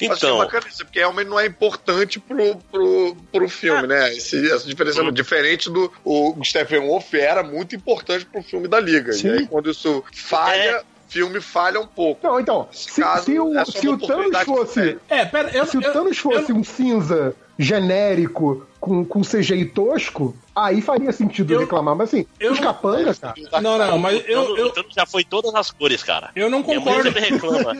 Então, 0.00 0.38
bacana 0.38 0.66
isso, 0.68 0.84
porque 0.84 0.98
realmente 0.98 1.28
não 1.28 1.38
é 1.38 1.46
importante 1.46 2.18
pro, 2.18 2.56
pro, 2.72 3.16
pro 3.30 3.48
filme, 3.48 3.86
né? 3.86 4.14
Esse- 4.14 4.50
essa 4.50 4.66
diferença 4.66 5.02
é 5.02 5.10
diferente 5.10 5.68
do. 5.68 5.92
O 6.04 6.36
Stephen 6.42 6.80
Wolf 6.80 7.12
era 7.14 7.42
muito 7.42 7.76
importante 7.76 8.24
pro 8.24 8.42
filme 8.42 8.66
da 8.68 8.80
Liga. 8.80 9.12
Sim. 9.12 9.28
E 9.28 9.30
aí, 9.32 9.46
quando 9.46 9.70
isso 9.70 10.02
falha, 10.14 10.80
o 10.80 10.84
filme 11.10 11.40
falha 11.40 11.80
um 11.80 11.86
pouco. 11.86 12.26
Não, 12.26 12.38
então, 12.40 12.68
se, 12.70 13.00
caso, 13.02 13.24
se 13.24 13.38
o, 13.38 13.58
é 13.58 13.64
se 13.64 13.88
o 13.88 13.98
Thanos 13.98 14.38
fosse. 14.42 14.96
É, 15.08 15.24
pera, 15.26 15.50
eu, 15.50 15.66
se 15.66 15.76
o 15.76 15.82
eu- 15.82 15.92
Thanos 15.92 16.16
fosse 16.16 16.52
um 16.52 16.62
cinza 16.62 17.34
genérico 17.58 18.66
com, 18.78 19.04
com 19.04 19.20
CGI 19.20 19.66
tosco, 19.66 20.34
aí 20.66 20.80
faria 20.80 21.12
sentido 21.12 21.58
reclamar. 21.58 21.94
Mas 21.96 22.08
assim, 22.12 22.26
eu 22.38 22.52
os 22.52 22.58
não- 22.60 22.66
capangas, 22.66 23.18
cara. 23.18 23.34
Não, 23.62 23.78
não, 23.78 23.98
mas 23.98 24.22
eu, 24.26 24.56
eu, 24.56 24.72
eu, 24.76 24.84
já 24.94 25.04
foi 25.06 25.24
todas 25.24 25.54
as 25.54 25.70
cores, 25.70 26.02
cara. 26.02 26.30
Eu 26.36 26.48
não 26.50 26.62
concordo. 26.62 27.10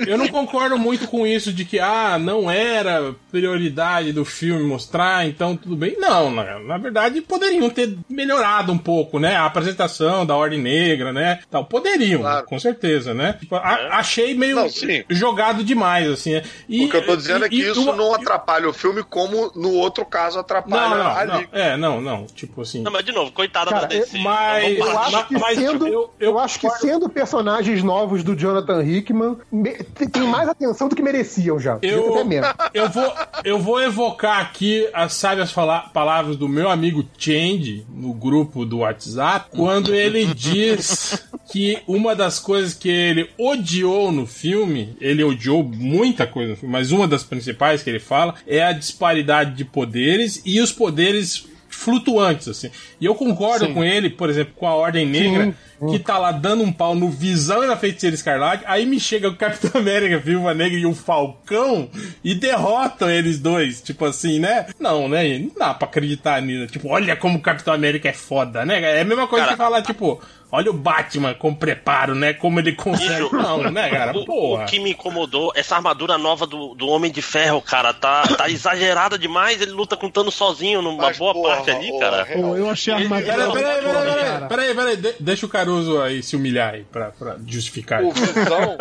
Eu 0.06 0.16
não 0.18 0.28
concordo 0.28 0.78
muito 0.78 1.06
com 1.08 1.26
isso 1.26 1.52
de 1.52 1.64
que 1.64 1.78
ah, 1.78 2.18
não 2.18 2.50
era 2.50 3.14
prioridade 3.30 4.12
do 4.12 4.24
filme 4.24 4.62
mostrar, 4.64 5.26
então 5.26 5.56
tudo 5.56 5.76
bem. 5.76 5.96
Não, 5.98 6.30
na, 6.30 6.58
na 6.60 6.78
verdade 6.78 7.20
poderiam 7.20 7.68
ter 7.70 7.96
melhorado 8.08 8.72
um 8.72 8.78
pouco, 8.78 9.18
né? 9.18 9.36
A 9.36 9.44
apresentação 9.46 10.24
da 10.26 10.36
Ordem 10.36 10.60
Negra, 10.60 11.12
né? 11.12 11.40
Tal, 11.50 11.64
poderiam, 11.64 12.22
com 12.46 12.58
certeza, 12.58 13.14
né? 13.14 13.34
Tipo, 13.38 13.56
a- 13.56 13.88
achei 13.98 14.34
meio 14.34 14.56
Não, 14.56 14.66
jogado 15.08 15.62
demais, 15.64 16.08
assim. 16.10 16.34
né? 16.34 16.42
E, 16.68 16.84
o 16.84 16.88
que 16.90 16.96
eu 16.96 17.06
tô 17.06 17.16
dizendo 17.16 17.44
e- 17.44 17.46
é 17.46 17.48
que 17.48 17.56
e 17.56 17.68
isso 17.68 17.82
uma- 17.82 17.94
não 17.96 18.14
atrapalha 18.14 18.68
o 18.68 18.72
filme, 18.72 19.02
como 19.02 19.50
no 19.54 19.72
outro 19.74 20.04
caso 20.04 20.38
atrapalha 20.38 20.96
Não, 20.96 21.06
a 21.10 21.24
não, 21.24 21.32
não. 21.34 21.40
Liga. 21.40 21.48
É, 21.58 21.76
não, 21.76 22.00
não. 22.00 22.26
Tipo 22.26 22.62
assim. 22.70 22.82
Não, 22.82 22.90
mas 22.92 23.04
de 23.04 23.12
novo, 23.12 23.32
coitada 23.32 23.70
Cara, 23.70 23.86
da 23.86 23.94
eu- 23.94 24.00
DC. 24.00 24.18
mas- 24.18 24.78
Eu 24.78 24.98
acho 24.98 25.28
que, 25.28 25.38
mas 25.38 25.58
sendo, 25.58 25.86
eu- 25.88 26.10
eu, 26.18 26.38
acho 26.38 26.58
que 26.60 26.70
sendo 26.70 27.08
personagens 27.08 27.82
novos 27.82 28.22
do 28.22 28.34
Jonathan 28.36 28.82
Hickman, 28.82 29.36
me- 29.50 29.74
tem 30.12 30.22
mais 30.26 30.48
atenção 30.48 30.88
do 30.88 30.96
que 30.96 31.02
mereciam 31.02 31.58
já. 31.58 31.78
Eu, 31.82 32.14
até 32.14 32.24
menos. 32.24 32.50
eu, 32.74 32.88
vou, 32.88 33.14
eu 33.44 33.58
vou 33.58 33.80
evocar 33.82 34.40
aqui 34.40 34.88
as 34.92 35.12
sábias 35.14 35.52
palavras 35.52 36.36
do 36.36 36.48
meu 36.48 36.70
amigo 36.70 37.04
Change 37.18 37.84
no 37.92 38.12
grupo 38.14 38.64
do 38.64 38.78
WhatsApp, 38.78 39.50
quando 39.56 39.94
ele 39.94 40.26
diz 40.34 41.22
que 41.52 41.78
uma 41.86 42.14
das 42.14 42.38
coisas 42.38 42.74
que 42.74 42.88
ele 42.88 43.28
odiou 43.38 44.12
no 44.12 44.26
filme, 44.26 44.96
ele 45.00 45.22
odiou 45.24 45.62
muita 45.62 46.26
coisa 46.26 46.50
no 46.52 46.56
filme, 46.56 46.72
mas 46.72 46.92
uma 46.92 47.08
das 47.08 47.24
principais 47.24 47.82
que 47.82 47.90
ele 47.90 47.98
fala 48.00 48.34
é 48.46 48.62
a 48.62 48.72
disparidade 48.72 49.54
de 49.56 49.64
poderes 49.64 50.40
e 50.44 50.60
os 50.60 50.72
poderes 50.72 51.46
flutuantes, 51.80 52.46
assim. 52.46 52.70
E 53.00 53.06
eu 53.06 53.14
concordo 53.14 53.64
Sim. 53.64 53.72
com 53.72 53.82
ele, 53.82 54.10
por 54.10 54.28
exemplo, 54.28 54.52
com 54.54 54.66
a 54.66 54.74
Ordem 54.74 55.06
Negra, 55.06 55.54
que 55.88 55.98
tá 55.98 56.18
lá 56.18 56.32
dando 56.32 56.62
um 56.62 56.72
pau 56.72 56.94
no 56.94 57.08
Visão 57.08 57.62
e 57.64 57.66
na 57.66 57.76
Feiticeira 57.76 58.14
Escarlate, 58.14 58.64
aí 58.66 58.84
me 58.84 58.98
chega 59.00 59.28
o 59.28 59.36
Capitão 59.36 59.80
América, 59.80 60.18
Viúva 60.18 60.52
Negra 60.52 60.78
e 60.78 60.86
o 60.86 60.94
Falcão 60.94 61.88
e 62.24 62.34
derrotam 62.34 63.08
eles 63.10 63.38
dois, 63.38 63.80
tipo 63.80 64.04
assim, 64.04 64.38
né? 64.38 64.66
Não, 64.78 65.08
né? 65.08 65.38
Não 65.38 65.52
dá 65.58 65.74
pra 65.74 65.88
acreditar 65.88 66.40
nisso. 66.42 66.66
Tipo, 66.72 66.88
olha 66.88 67.16
como 67.16 67.38
o 67.38 67.42
Capitão 67.42 67.72
América 67.74 68.08
é 68.08 68.12
foda, 68.12 68.64
né? 68.64 68.80
É 68.98 69.00
a 69.00 69.04
mesma 69.04 69.26
coisa 69.26 69.44
Cara, 69.46 69.56
que 69.56 69.62
falar, 69.62 69.82
tipo, 69.82 70.20
olha 70.52 70.70
o 70.70 70.74
Batman 70.74 71.34
com 71.34 71.54
preparo, 71.54 72.14
né? 72.14 72.32
Como 72.32 72.58
ele 72.58 72.72
consegue. 72.72 73.22
Bicho, 73.22 73.36
Não, 73.36 73.70
né, 73.70 73.88
cara? 73.90 74.16
o- 74.18 74.24
Porra. 74.24 74.64
O 74.64 74.66
que 74.66 74.78
me 74.80 74.90
incomodou, 74.90 75.52
essa 75.54 75.76
armadura 75.76 76.16
nova 76.18 76.46
do, 76.46 76.74
do 76.74 76.86
Homem 76.88 77.10
de 77.10 77.22
Ferro, 77.22 77.60
cara, 77.62 77.92
tá, 77.94 78.22
tá 78.36 78.48
exagerada 78.50 79.18
demais. 79.18 79.60
Ele 79.60 79.70
luta 79.72 79.96
com 79.96 80.10
Thanos 80.10 80.34
sozinho 80.34 80.82
numa 80.82 81.04
Mas, 81.04 81.18
boa 81.18 81.32
porra, 81.32 81.56
parte 81.56 81.70
ali, 81.70 81.98
cara. 81.98 82.26
Pô, 82.26 82.56
eu 82.56 82.68
achei 82.70 82.92
a 82.92 82.96
armadura. 82.98 83.32
Peraí, 83.32 83.52
peraí, 83.52 83.82
peraí, 83.82 84.04
peraí, 84.14 84.24
cara. 84.24 84.46
peraí, 84.46 84.74
peraí, 84.74 84.96
de- 84.96 85.14
deixa 85.20 85.46
o 85.46 85.48
Caruso 85.70 86.00
aí 86.00 86.20
se 86.22 86.34
humilhar 86.34 86.74
aí 86.74 86.84
pra, 86.84 87.12
pra 87.12 87.36
justificar. 87.46 88.02
O 88.02 88.10
Visão, 88.10 88.76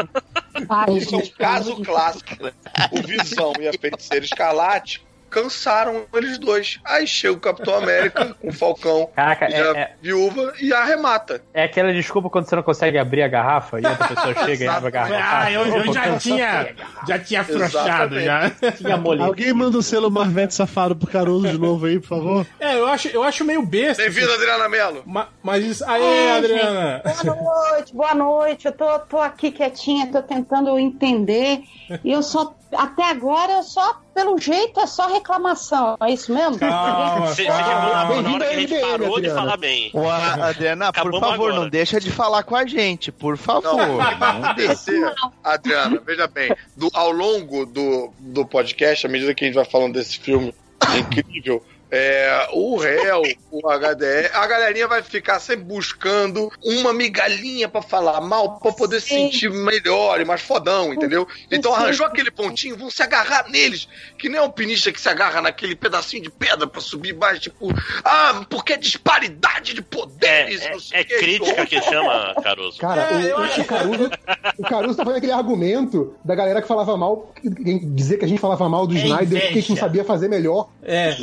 Ai, 0.67 0.93
isso 0.97 1.13
é 1.13 1.17
um 1.17 1.21
gente, 1.21 1.35
caso 1.35 1.75
clássico, 1.83 2.43
né? 2.43 2.51
O 2.91 3.05
Visão 3.05 3.53
e 3.59 3.67
a 3.67 3.73
Feiticeira 3.73 4.25
Escarlate 4.25 5.05
cansaram 5.29 6.05
eles 6.13 6.37
dois. 6.37 6.79
Aí 6.85 7.07
chega 7.07 7.33
o 7.33 7.39
Capitão 7.39 7.75
América 7.75 8.35
com 8.41 8.49
o 8.49 8.53
Falcão 8.53 9.09
Caraca, 9.15 9.49
e 9.49 9.53
a 9.53 9.57
é, 9.57 9.79
é, 9.79 9.93
viúva 10.01 10.53
e 10.59 10.73
arremata. 10.73 11.41
é 11.53 11.63
aquela 11.63 11.93
desculpa 11.93 12.29
quando 12.29 12.45
você 12.47 12.55
não 12.55 12.63
consegue 12.63 12.97
abrir 12.97 13.21
a 13.23 13.27
garrafa 13.27 13.79
e 13.79 13.85
outra 13.85 14.07
pessoa 14.07 14.33
chega 14.45 14.63
e 14.65 14.67
abre 14.67 14.87
a 14.87 14.91
garrafa. 14.91 15.45
Ah, 15.45 15.51
eu, 15.51 15.65
eu 15.65 15.93
já 15.93 16.17
tinha, 16.17 16.75
já 17.07 17.19
tinha 17.19 17.41
afrouxado 17.41 18.19
já. 18.19 18.49
Tinha. 18.49 18.95
Alguém 19.25 19.53
manda 19.53 19.77
o 19.77 19.83
selo 19.83 20.09
Marvete 20.11 20.53
Safado 20.53 20.95
pro 20.95 21.07
Caruso 21.09 21.47
de 21.47 21.57
novo 21.57 21.85
aí, 21.85 21.99
por 21.99 22.07
favor. 22.07 22.45
É, 22.59 22.75
eu 22.77 22.87
acho, 22.87 23.07
eu 23.09 23.23
acho 23.23 23.45
meio 23.45 23.61
besta. 23.65 24.03
Bem-vindo, 24.03 24.31
Adriana 24.33 24.67
Mello. 24.67 25.03
Ma- 25.05 25.29
Mas 25.41 25.63
isso. 25.63 25.85
Aê, 25.85 26.01
É, 26.03 26.31
Adriana! 26.37 27.01
gente, 27.05 27.25
boa 27.25 27.71
noite, 27.71 27.95
boa 27.95 28.15
noite. 28.15 28.65
Eu 28.65 28.71
tô, 28.73 28.99
tô 28.99 29.17
aqui 29.19 29.51
quietinha, 29.51 30.07
tô 30.11 30.21
tentando 30.21 30.77
entender. 30.77 31.61
E 32.03 32.11
eu 32.11 32.21
só, 32.21 32.53
até 32.75 33.03
agora, 33.09 33.53
eu 33.53 33.63
só, 33.63 33.99
pelo 34.19 34.37
jeito, 34.37 34.79
é 34.81 34.85
só 34.85 35.07
reclamação. 35.07 35.95
É 36.01 36.11
isso 36.11 36.33
mesmo? 36.33 36.59
Calma, 36.59 37.27
Você 37.27 37.45
calma. 37.45 37.63
chegou 37.63 38.21
na, 38.21 38.31
hora 38.33 38.45
que 38.47 38.53
a 38.53 38.59
gente 38.59 38.73
ao 38.73 38.79
MDM, 38.79 38.91
parou 38.91 39.07
de 39.07 39.15
Adriana. 39.29 39.39
falar 39.39 39.57
bem. 39.57 39.91
Ô, 39.93 40.09
Adriana, 40.09 40.85
por 40.93 40.99
Acabamos 40.99 41.19
favor, 41.19 41.33
agora. 41.51 41.55
não 41.55 41.69
deixa 41.69 41.99
de 42.01 42.11
falar 42.11 42.43
com 42.43 42.55
a 42.55 42.65
gente, 42.65 43.11
por 43.11 43.37
favor. 43.37 43.63
Não, 43.77 43.97
Não 43.97 45.13
Adriana, 45.43 46.01
veja 46.05 46.27
bem, 46.27 46.53
do- 46.75 46.89
ao 46.93 47.11
longo 47.11 47.65
do, 47.65 48.11
do 48.19 48.45
podcast, 48.45 49.05
à 49.05 49.09
medida 49.09 49.33
que 49.33 49.43
a 49.45 49.47
gente 49.47 49.55
vai 49.55 49.65
falando 49.65 49.93
desse 49.93 50.19
filme 50.19 50.53
incrível, 50.97 51.63
é, 51.91 52.47
o 52.53 52.77
réu, 52.77 53.21
o 53.51 53.61
HDR, 53.67 54.29
a 54.33 54.45
galerinha 54.47 54.87
vai 54.87 55.01
ficar 55.01 55.39
sempre 55.39 55.65
buscando 55.65 56.51
uma 56.63 56.93
migalhinha 56.93 57.67
pra 57.67 57.81
falar 57.81 58.21
mal, 58.21 58.59
pra 58.59 58.71
poder 58.71 58.99
se 59.01 59.09
sentir 59.09 59.49
melhor 59.51 60.21
e 60.21 60.25
mais 60.25 60.41
fodão, 60.41 60.93
entendeu? 60.93 61.27
Então 61.51 61.73
arranjou 61.73 62.05
aquele 62.05 62.29
pontinho, 62.31 62.77
vão 62.77 62.89
se 62.89 63.01
agarrar 63.01 63.49
neles, 63.49 63.87
que 64.17 64.29
nem 64.29 64.37
é 64.37 64.41
um 64.41 64.45
alpinista 64.45 64.91
que 64.91 65.01
se 65.01 65.09
agarra 65.09 65.41
naquele 65.41 65.75
pedacinho 65.75 66.23
de 66.23 66.29
pedra 66.29 66.67
pra 66.67 66.81
subir 66.81 67.13
mais, 67.15 67.39
tipo, 67.39 67.69
ah, 68.03 68.45
porque 68.49 68.73
é 68.73 68.77
disparidade 68.77 69.73
de 69.73 69.79
É, 69.79 69.83
poderes, 69.83 70.61
é, 70.65 70.71
não 70.71 70.79
sei 70.79 70.99
é 70.99 71.01
o 71.01 71.05
quê. 71.05 71.17
crítica 71.17 71.65
que 71.65 71.81
chama, 71.81 72.35
Caruso. 72.43 72.77
Cara, 72.79 73.01
É, 73.01 73.35
o, 73.35 73.61
o, 73.61 73.65
Caruso, 73.65 74.09
o 74.57 74.63
Caruso 74.63 74.95
tá 74.97 75.03
fazendo 75.03 75.17
aquele 75.17 75.31
argumento 75.31 76.15
da 76.23 76.35
galera 76.35 76.61
que 76.61 76.67
falava 76.67 76.95
mal, 76.95 77.33
que- 77.41 77.49
que- 77.49 77.79
dizer 77.85 78.17
que 78.17 78.25
a 78.25 78.27
gente 78.27 78.39
falava 78.39 78.67
mal 78.69 78.85
do 78.87 78.95
É 78.95 78.99
Snyder 78.99 79.41
porque 79.41 79.57
a 79.57 79.61
gente 79.61 79.69
não 79.71 79.77
sabia 79.77 80.03
fazer 80.05 80.27
melhor. 80.27 80.69
É, 80.83 81.15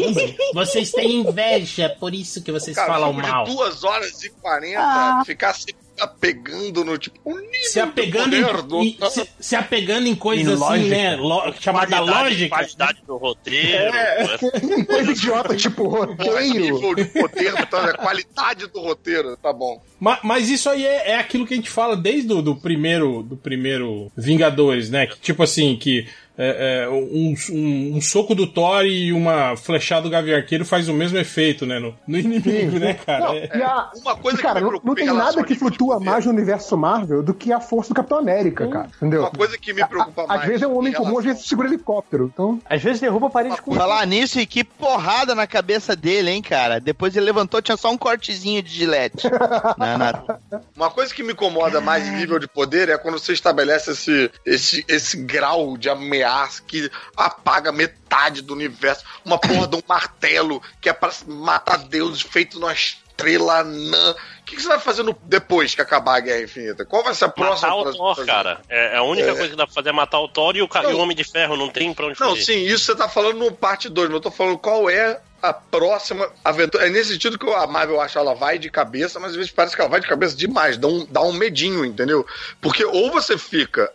Vocês 0.65 0.91
têm 0.91 1.17
inveja, 1.21 1.89
por 2.01 2.15
isso 2.15 2.43
que 2.43 2.51
vocês 2.51 2.75
Cara, 2.77 2.93
falam 2.93 3.13
mal. 3.13 3.45
de 3.45 3.55
2 3.55 3.85
horas 3.85 4.23
e 4.25 4.31
40, 4.31 4.81
Ah. 4.81 5.23
ficar 5.25 5.53
se 5.55 5.67
apegando 5.99 6.85
no 6.85 6.99
tipo. 6.99 7.19
O 7.25 7.39
nível 7.39 7.65
Se 7.65 7.81
apegando, 7.81 8.63
do- 8.65 8.83
em, 8.83 8.99
se, 9.11 9.29
se 9.41 9.57
apegando 9.57 10.07
em 10.07 10.15
coisas 10.15 10.61
Em 10.61 10.65
assim, 10.65 10.89
né? 10.89 11.17
Lo, 11.17 11.53
chamada 11.59 11.97
Qualidade- 11.97 12.11
lógica. 12.25 12.57
Qualidade 12.57 13.03
do 13.07 13.17
roteiro. 13.17 13.95
É. 13.95 14.39
Coisa 14.87 15.11
idiota, 15.13 15.57
tipo 15.57 15.85
Porra, 15.89 16.07
roteiro. 16.07 16.49
nível 16.61 16.95
de 16.95 17.05
poder, 17.07 17.55
então, 17.59 17.81
a 17.81 17.95
qualidade 17.95 18.67
do 18.67 18.81
roteiro, 18.81 19.37
tá 19.39 19.53
bom. 19.53 19.81
Ma- 19.99 20.19
Mas, 20.23 20.51
isso 20.51 20.69
aí 20.69 20.85
é, 20.85 21.13
é 21.13 21.19
aquilo 21.19 21.47
que 21.47 21.55
a 21.55 21.57
gente 21.57 21.71
fala 21.71 21.97
desde 21.97 22.31
o 22.33 22.43
do 22.43 22.55
primeiro, 22.57 23.23
do 23.23 23.37
primeiro 23.37 24.13
Vingadores, 24.17 24.91
né? 24.91 25.07
Que, 25.07 25.19
tipo 25.19 25.43
assim, 25.43 25.77
que 25.77 26.07
é, 26.39 26.85
é, 26.85 26.89
um, 26.89 27.35
um- 27.51 27.97
um 27.97 28.01
soco 28.01 28.35
do 28.35 28.47
Thor 28.47 28.85
e 28.85 29.13
uma 29.13 29.57
flechada 29.57 30.03
do 30.03 30.11
Gavião 30.11 30.37
Arqueiro 30.37 30.65
faz 30.65 30.89
o 30.89 30.93
mesmo 30.95 31.17
efeito, 31.19 31.65
né? 31.65 31.79
No, 31.79 31.95
no 32.07 32.19
inimigo, 32.19 32.79
né, 32.79 32.95
cara? 32.95 33.21
Não, 33.27 33.35
É- 33.35 33.51
e 33.55 33.63
a- 33.63 33.91
Uma 34.03 34.17
coisa 34.17 34.39
cara, 34.43 34.55
que 34.55 34.61
me 34.61 34.63
não, 34.65 34.69
preocupa 34.69 34.87
não 34.87 34.93
em 34.93 35.07
tem 35.07 35.17
nada 35.17 35.45
que 35.45 35.55
flutua 35.55 35.99
mais 35.99 36.25
no 36.27 36.33
universo 36.33 36.77
Marvel 36.77 37.23
do 37.23 37.33
que 37.35 37.53
a 37.53 37.61
força 37.61 37.91
do 37.91 37.95
Capitão 37.97 38.19
América, 38.19 38.67
cara. 38.69 38.89
Entendeu? 38.97 39.21
Uma 39.23 39.31
coisa 39.31 39.57
que 39.59 39.73
me 39.73 39.87
preocupa 39.87 40.23
Às 40.23 40.29
mais. 40.29 40.47
vezes 40.47 40.63
é 40.63 40.67
um 40.67 40.77
homem 40.79 40.93
em 40.93 40.97
comum, 40.97 41.19
às 41.19 41.25
vezes 41.25 41.47
segura 41.47 41.69
helicóptero. 41.69 42.31
Então, 42.33 42.61
Às 42.69 42.83
vezes 42.83 43.01
derruba 43.01 43.27
a 43.29 43.31
parede 43.31 43.61
com 43.63 43.75
Falar 43.75 44.07
nisso, 44.07 44.39
e 44.41 44.47
que 44.47 44.63
porrada 44.65 45.35
na 45.35 45.47
cabeça 45.47 45.97
dele, 45.97 46.31
hein, 46.31 46.43
cara? 46.43 46.79
Depois 46.81 47.17
ele 47.17 47.27
levantou, 47.27 47.61
tinha 47.63 47.77
só 47.77 47.91
um 47.91 47.97
cortezinho 47.99 48.63
de 48.63 48.71
gilete. 48.71 49.27
na, 49.79 49.97
na- 49.99 50.39
Uma 50.77 50.91
coisa 50.91 51.15
que 51.15 51.23
me 51.23 51.33
incomoda 51.33 51.81
mais 51.81 52.07
em 52.07 52.13
nível 52.17 52.39
de 52.39 52.47
poder 52.49 52.89
é 52.89 52.99
quando 52.99 53.19
você 53.19 53.33
estabelece 53.33 53.91
esse, 53.93 54.31
esse, 54.45 54.85
esse 54.89 55.17
grau 55.17 55.77
de 55.77 55.89
nuclear 56.27 56.51
que 56.67 56.91
apaga 57.17 57.73
metade 57.73 58.43
do 58.43 58.53
universo. 58.55 59.05
Uma 59.25 59.39
porra 59.39 59.67
de 59.67 59.77
um 59.77 59.83
martelo 59.89 60.63
que 60.81 60.89
é 60.89 60.93
pra 60.93 61.11
matar 61.27 61.79
deuses 61.79 62.23
feito 62.23 62.59
numa 62.59 62.73
estrela 62.73 63.61
anã. 63.61 64.13
O 64.41 64.45
que, 64.45 64.57
que 64.57 64.63
você 64.63 64.69
vai 64.69 64.79
fazer 64.79 65.03
no- 65.03 65.17
depois 65.25 65.75
que 65.75 65.81
acabar 65.81 66.17
a 66.17 66.21
Guerra 66.21 66.43
Infinita? 66.43 66.85
Qual 66.85 67.03
vai 67.03 67.15
ser 67.15 67.25
a 67.25 67.29
próxima 67.29 67.69
Matar 67.77 67.91
o 67.91 67.93
Thor, 68.15 68.27
cara. 68.27 68.61
É, 68.69 68.95
é 68.95 68.97
a 68.97 69.03
única 69.03 69.29
É. 69.31 69.35
coisa 69.35 69.49
que 69.49 69.57
dá 69.57 69.67
pra 69.67 69.75
fazer 69.75 69.89
é 69.89 69.93
matar 69.93 70.21
o 70.21 70.29
Thor 70.29 70.57
e 70.57 70.63
o, 70.63 70.69
ca- 70.69 70.85
e 70.85 70.95
o 70.95 70.99
Homem 70.99 71.17
de 71.17 71.25
Ferro. 71.25 71.57
Não 71.57 71.69
tem 71.69 71.93
pra 71.95 72.07
onde 72.07 72.21
Não, 72.21 72.31
fugir. 72.31 72.45
sim, 72.45 72.59
isso 72.65 72.85
você 72.87 72.95
tá 72.97 73.09
falando 73.09 73.39
no 73.39 73.53
parte 73.53 73.89
2, 73.89 74.09
mas 74.09 74.15
eu 74.17 74.21
tô 74.21 74.31
falando 74.31 74.59
qual 74.59 74.89
é 74.89 75.21
a 75.43 75.53
próxima 75.53 76.31
aventura. 76.45 76.87
É 76.87 76.91
nesse 76.91 77.13
sentido 77.13 77.39
que 77.39 77.49
a 77.51 77.67
Marvel 77.67 78.01
acha 78.01 78.19
ela 78.19 78.35
vai 78.35 78.59
de 78.59 78.71
cabeça, 78.71 79.19
mas 79.21 79.31
às 79.31 79.37
vezes 79.37 79.51
parece 79.51 79.75
que 79.75 79.81
ela 79.81 79.91
vai 79.91 80.01
de 80.01 80.07
cabeça 80.09 80.37
demais, 80.37 80.77
dá 80.77 80.89
um, 80.89 81.05
dá 81.07 81.21
um 81.23 81.33
medinho, 81.33 81.85
entendeu? 81.85 82.27
Porque 82.61 82.85
ou 82.85 83.11
você 83.11 83.37
fica 83.37 83.93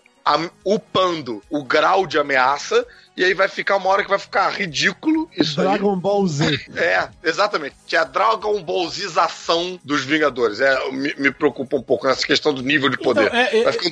upando 0.63 1.41
o 1.49 1.63
grau 1.63 2.05
de 2.05 2.19
ameaça, 2.19 2.85
e 3.17 3.23
aí 3.23 3.33
vai 3.33 3.47
ficar 3.47 3.77
uma 3.77 3.89
hora 3.89 4.03
que 4.03 4.09
vai 4.09 4.19
ficar 4.19 4.49
ridículo 4.49 5.29
isso 5.37 5.59
aí. 5.61 5.67
Dragon 5.67 5.95
Ball 5.97 6.27
Z. 6.27 6.59
É, 6.75 7.07
exatamente. 7.23 7.75
Que 7.85 7.95
é 7.95 7.99
a 7.99 8.03
Dragon 8.03 8.61
Ball 8.63 8.89
Zização 8.89 9.79
dos 9.83 10.03
Vingadores. 10.03 10.59
É, 10.61 10.91
me, 10.91 11.13
me 11.17 11.31
preocupa 11.31 11.75
um 11.77 11.81
pouco 11.81 12.07
nessa 12.07 12.25
questão 12.25 12.53
do 12.53 12.61
nível 12.61 12.89
de 12.89 12.97
poder. 12.97 13.27
Então, 13.27 13.39
é, 13.39 13.57
é, 13.59 13.63
Vai 13.63 13.73
ficar 13.73 13.91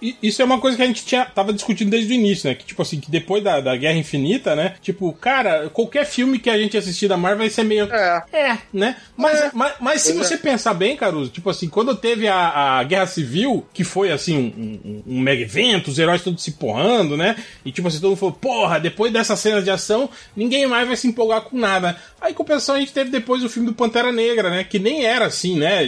I- 0.00 0.16
Isso 0.22 0.40
é 0.42 0.44
uma 0.44 0.60
coisa 0.60 0.76
que 0.76 0.82
a 0.82 0.86
gente 0.86 1.04
tinha, 1.04 1.24
tava 1.24 1.52
discutindo 1.52 1.90
desde 1.90 2.12
o 2.12 2.14
início, 2.14 2.48
né? 2.48 2.54
Que, 2.54 2.64
tipo 2.64 2.82
assim, 2.82 3.00
que 3.00 3.10
depois 3.10 3.42
da, 3.42 3.60
da 3.60 3.76
Guerra 3.76 3.96
Infinita, 3.98 4.54
né? 4.54 4.74
Tipo, 4.80 5.12
cara, 5.12 5.68
qualquer 5.70 6.04
filme 6.04 6.38
que 6.38 6.50
a 6.50 6.58
gente 6.58 6.76
assistir 6.76 7.08
da 7.08 7.16
Marvel 7.16 7.38
vai 7.40 7.50
ser 7.50 7.64
meio. 7.64 7.84
É. 7.92 8.22
É, 8.32 8.58
né? 8.72 8.96
Mas, 9.16 9.52
mas, 9.52 9.74
mas 9.80 10.02
se 10.02 10.12
Pois 10.14 10.26
você 10.28 10.34
é. 10.34 10.38
pensar 10.38 10.74
bem, 10.74 10.96
Caruso, 10.96 11.30
tipo 11.30 11.48
assim, 11.50 11.68
quando 11.68 11.96
teve 11.96 12.28
a, 12.28 12.78
a 12.78 12.84
Guerra 12.84 13.06
Civil, 13.06 13.66
que 13.72 13.82
foi 13.84 14.10
assim, 14.12 14.36
um, 14.36 14.88
um- 14.88 15.02
um 15.16 15.20
mega 15.20 15.42
evento, 15.42 15.88
os 15.90 15.98
heróis 15.98 16.22
todos 16.22 16.42
se 16.42 16.52
porrando, 16.52 17.16
né? 17.16 17.36
E 17.64 17.72
tipo 17.72 17.88
assim, 17.88 17.98
todo 17.98 18.10
mundo 18.10 18.18
falou, 18.18 18.31
porra, 18.32 18.80
depois 18.80 19.12
dessas 19.12 19.38
cenas 19.38 19.64
de 19.64 19.70
ação, 19.70 20.08
ninguém 20.36 20.66
mais 20.66 20.86
vai 20.86 20.96
se 20.96 21.06
empolgar 21.06 21.42
com 21.42 21.58
nada. 21.58 21.96
Aí, 22.20 22.32
em 22.32 22.34
compensação, 22.34 22.74
a 22.74 22.80
gente 22.80 22.92
teve 22.92 23.10
depois 23.10 23.42
o 23.44 23.48
filme 23.48 23.68
do 23.68 23.74
Pantera 23.74 24.12
Negra, 24.12 24.50
né? 24.50 24.64
Que 24.64 24.78
nem 24.78 25.04
era 25.04 25.26
assim, 25.26 25.58
né? 25.58 25.80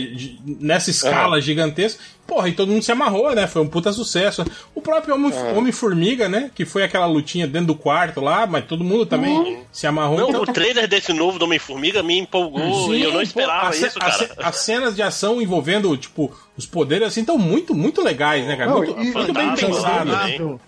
Nessa 0.44 0.90
escala 0.90 1.40
gigantesca. 1.40 2.02
Porra, 2.27 2.49
e 2.49 2.53
todo 2.53 2.70
mundo 2.73 2.83
se 2.83 2.91
amarrou, 2.91 3.35
né? 3.35 3.47
Foi 3.47 3.61
um 3.61 3.69
puta 3.69 3.93
sucesso. 3.93 4.44
O 4.75 4.81
próprio 4.81 5.15
Homem- 5.15 5.33
É. 5.33 5.53
Homem-Formiga, 5.53 6.28
né? 6.28 6.51
Que 6.55 6.65
foi 6.65 6.83
aquela 6.83 7.07
lutinha 7.07 7.47
dentro 7.47 7.69
do 7.69 7.75
quarto 7.75 8.20
lá, 8.20 8.47
mas 8.47 8.65
todo 8.65 8.83
mundo 8.83 9.05
também 9.05 9.62
se 9.70 9.86
amarrou. 9.86 10.19
Não, 10.19 10.28
Então- 10.31 10.43
o 10.43 10.47
trailer 10.47 10.89
desse 10.89 11.12
novo 11.12 11.39
do 11.39 11.44
Homem-Formiga 11.44 12.03
me 12.03 12.19
empolgou 12.19 12.94
e 12.94 13.03
eu 13.03 13.11
não 13.11 13.17
pô, 13.17 13.23
esperava 13.23 13.69
a 13.69 13.73
ce- 13.73 13.86
isso, 13.86 13.99
cara. 13.99 14.31
As 14.39 14.57
cenas 14.57 14.97
de 14.97 15.03
ação 15.03 15.41
envolvendo, 15.41 15.94
tipo, 15.99 16.35
os 16.57 16.65
poderes 16.65 17.09
assim, 17.09 17.20
estão 17.20 17.36
muito, 17.36 17.75
muito 17.75 18.01
legais, 18.03 18.47
né, 18.47 18.57
cara? 18.57 18.70
Não, 18.70 18.78
muito, 18.78 18.93
e- 19.01 19.12
muito 19.12 19.33
bem 19.33 19.55
pensado. 19.55 20.11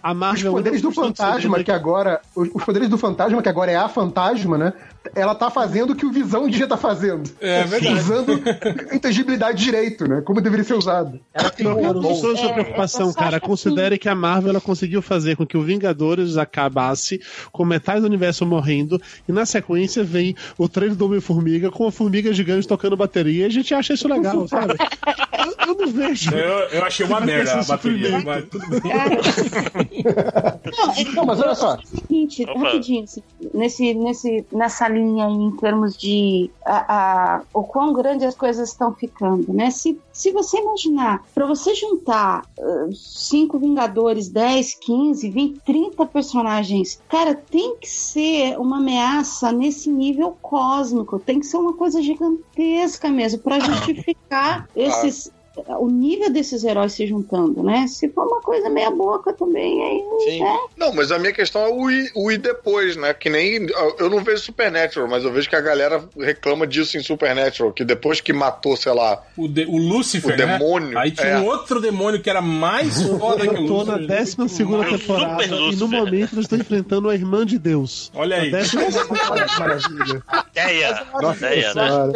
A 0.02 0.12
Os 0.12 0.16
Marvel 0.16 0.52
poderes 0.52 0.82
do 0.82 0.92
fantasma, 0.92 1.64
que 1.64 1.70
agora. 1.72 2.20
Os, 2.34 2.48
os 2.52 2.64
poderes 2.64 2.88
do 2.88 2.98
fantasma, 2.98 3.42
que 3.42 3.48
agora 3.48 3.70
é 3.72 3.76
a 3.76 3.88
fantasma, 3.88 4.58
né? 4.58 4.72
Ela 5.14 5.34
tá 5.34 5.50
fazendo 5.50 5.90
o 5.92 5.96
que 5.96 6.04
o 6.06 6.10
Visão 6.12 6.48
devia 6.48 6.64
estar 6.64 6.76
fazendo. 6.76 7.30
É 7.40 7.64
verdade. 7.64 7.94
Usando 7.98 8.42
intangibilidade 8.92 9.62
direito, 9.62 10.08
né? 10.08 10.22
Como 10.24 10.40
deveria 10.40 10.64
ser 10.64 10.74
usado. 10.74 11.20
Não, 11.60 11.76
cara, 11.76 11.92
não 11.94 12.14
sou 12.14 12.36
sua 12.36 12.50
É, 12.50 12.52
preocupação, 12.52 13.12
cara. 13.12 13.40
que 13.40 13.46
Considere 13.46 13.98
que 13.98 14.08
a 14.08 14.14
Marvel 14.14 14.50
ela 14.50 14.60
conseguiu 14.60 15.00
fazer 15.00 15.36
com 15.36 15.46
que 15.46 15.56
o 15.56 15.62
Vingadores 15.62 16.36
acabasse 16.36 17.20
com 17.52 17.64
metade 17.64 18.00
do 18.00 18.06
universo 18.06 18.44
morrendo 18.44 19.00
e 19.28 19.32
na 19.32 19.46
sequência 19.46 20.04
vem 20.04 20.34
o 20.58 20.68
trailer 20.68 20.96
do 20.96 21.06
Homem-Formiga 21.06 21.70
com 21.70 21.86
a 21.86 21.92
formiga 21.92 22.32
gigante 22.32 22.66
tocando 22.68 22.96
bateria 22.96 23.44
e 23.44 23.46
a 23.46 23.50
gente 23.50 23.72
acha 23.74 23.94
isso 23.94 24.08
legal, 24.08 24.46
sabe? 24.48 24.74
Eu, 25.38 25.54
eu 25.68 25.74
não 25.74 25.86
vejo. 25.92 26.34
Eu, 26.34 26.58
eu 26.68 26.84
achei 26.84 27.06
uma 27.06 27.20
merda 27.20 27.60
a 27.60 27.64
bateria, 27.64 28.18
mas 28.20 28.44
tudo 28.48 28.66
bem. 28.68 28.92
Não, 31.14 31.24
mas 31.24 31.40
olha 31.40 31.54
só. 31.54 31.78
Seguinte, 31.84 32.44
rapidinho, 32.44 33.04
assim, 33.04 33.22
nesse, 33.54 33.94
nesse, 33.94 34.44
nessa 34.52 34.88
linha 34.96 35.28
em 35.28 35.50
termos 35.52 35.96
de 35.96 36.50
a, 36.64 36.94
a- 37.36 37.42
o 37.54 37.62
quão 37.62 37.92
grande 37.92 38.24
as 38.24 38.34
coisas 38.34 38.70
estão 38.70 38.92
ficando, 38.94 39.52
né? 39.52 39.70
Se, 39.70 39.98
se 40.12 40.32
você 40.32 40.58
imaginar, 40.58 41.22
para 41.34 41.46
você 41.46 41.74
juntar 41.74 42.44
ah, 42.58 42.88
cinco 42.92 43.58
Vingadores, 43.58 44.28
10, 44.28 44.74
15, 44.80 45.30
20, 45.30 45.60
30 45.64 46.06
personagens, 46.06 46.98
cara, 47.08 47.34
tem 47.34 47.76
que 47.76 47.88
ser 47.88 48.58
uma 48.58 48.78
ameaça 48.78 49.52
nesse 49.52 49.90
nível 49.90 50.36
cósmico, 50.42 51.18
tem 51.18 51.38
que 51.40 51.46
ser 51.46 51.58
uma 51.58 51.74
coisa 51.74 52.00
gigantesca 52.02 53.08
mesmo, 53.10 53.40
para 53.40 53.60
justificar 53.60 54.68
esses. 54.74 55.30
O 55.78 55.88
nível 55.88 56.30
desses 56.30 56.64
heróis 56.64 56.92
se 56.92 57.06
juntando, 57.06 57.62
né? 57.62 57.86
Se 57.86 58.08
for 58.10 58.26
uma 58.26 58.40
coisa 58.40 58.68
meia 58.68 58.90
boca 58.90 59.32
também, 59.32 59.82
aí. 59.82 60.02
Sim. 60.24 60.40
né? 60.42 60.58
Não, 60.76 60.92
mas 60.92 61.10
a 61.10 61.18
minha 61.18 61.32
questão 61.32 61.62
é 61.62 61.68
o 61.68 61.90
ir, 61.90 62.10
o 62.14 62.30
ir 62.30 62.38
depois, 62.38 62.94
né? 62.96 63.14
Que 63.14 63.30
nem. 63.30 63.66
Eu 63.98 64.10
não 64.10 64.22
vejo 64.22 64.42
Supernatural, 64.42 65.08
mas 65.08 65.24
eu 65.24 65.32
vejo 65.32 65.48
que 65.48 65.56
a 65.56 65.60
galera 65.60 66.04
reclama 66.18 66.66
disso 66.66 66.96
em 66.98 67.02
Supernatural, 67.02 67.72
que 67.72 67.84
depois 67.84 68.20
que 68.20 68.32
matou, 68.32 68.76
sei 68.76 68.92
lá. 68.92 69.22
O, 69.36 69.48
de- 69.48 69.64
o 69.66 69.76
Lúcifer, 69.76 70.34
O 70.34 70.36
né? 70.38 70.58
demônio, 70.58 70.98
Aí 70.98 71.10
tinha 71.10 71.26
é. 71.28 71.38
um 71.38 71.46
outro 71.46 71.80
demônio 71.80 72.20
que 72.20 72.28
era 72.28 72.42
mais 72.42 73.02
foda 73.18 73.46
que 73.46 73.54
o 73.54 73.62
Eu 73.62 73.66
tô 73.66 73.84
na 73.84 73.96
Lúcifer. 73.96 74.36
12 74.36 74.48
segunda 74.48 74.84
Super 74.84 74.98
temporada 74.98 75.44
e 75.44 75.48
no 75.48 75.56
Lúcifer. 75.56 75.88
momento 75.88 76.32
eles 76.34 76.44
estão 76.44 76.58
enfrentando 76.58 77.08
a 77.08 77.14
irmã 77.14 77.46
de 77.46 77.58
Deus. 77.58 78.10
Olha 78.14 78.36
aí. 78.36 78.50
Maravilha. 78.50 80.22
Ideia. 80.52 81.06
Nossa 81.20 81.46
Ideia, 81.46 81.74
né? 81.74 82.12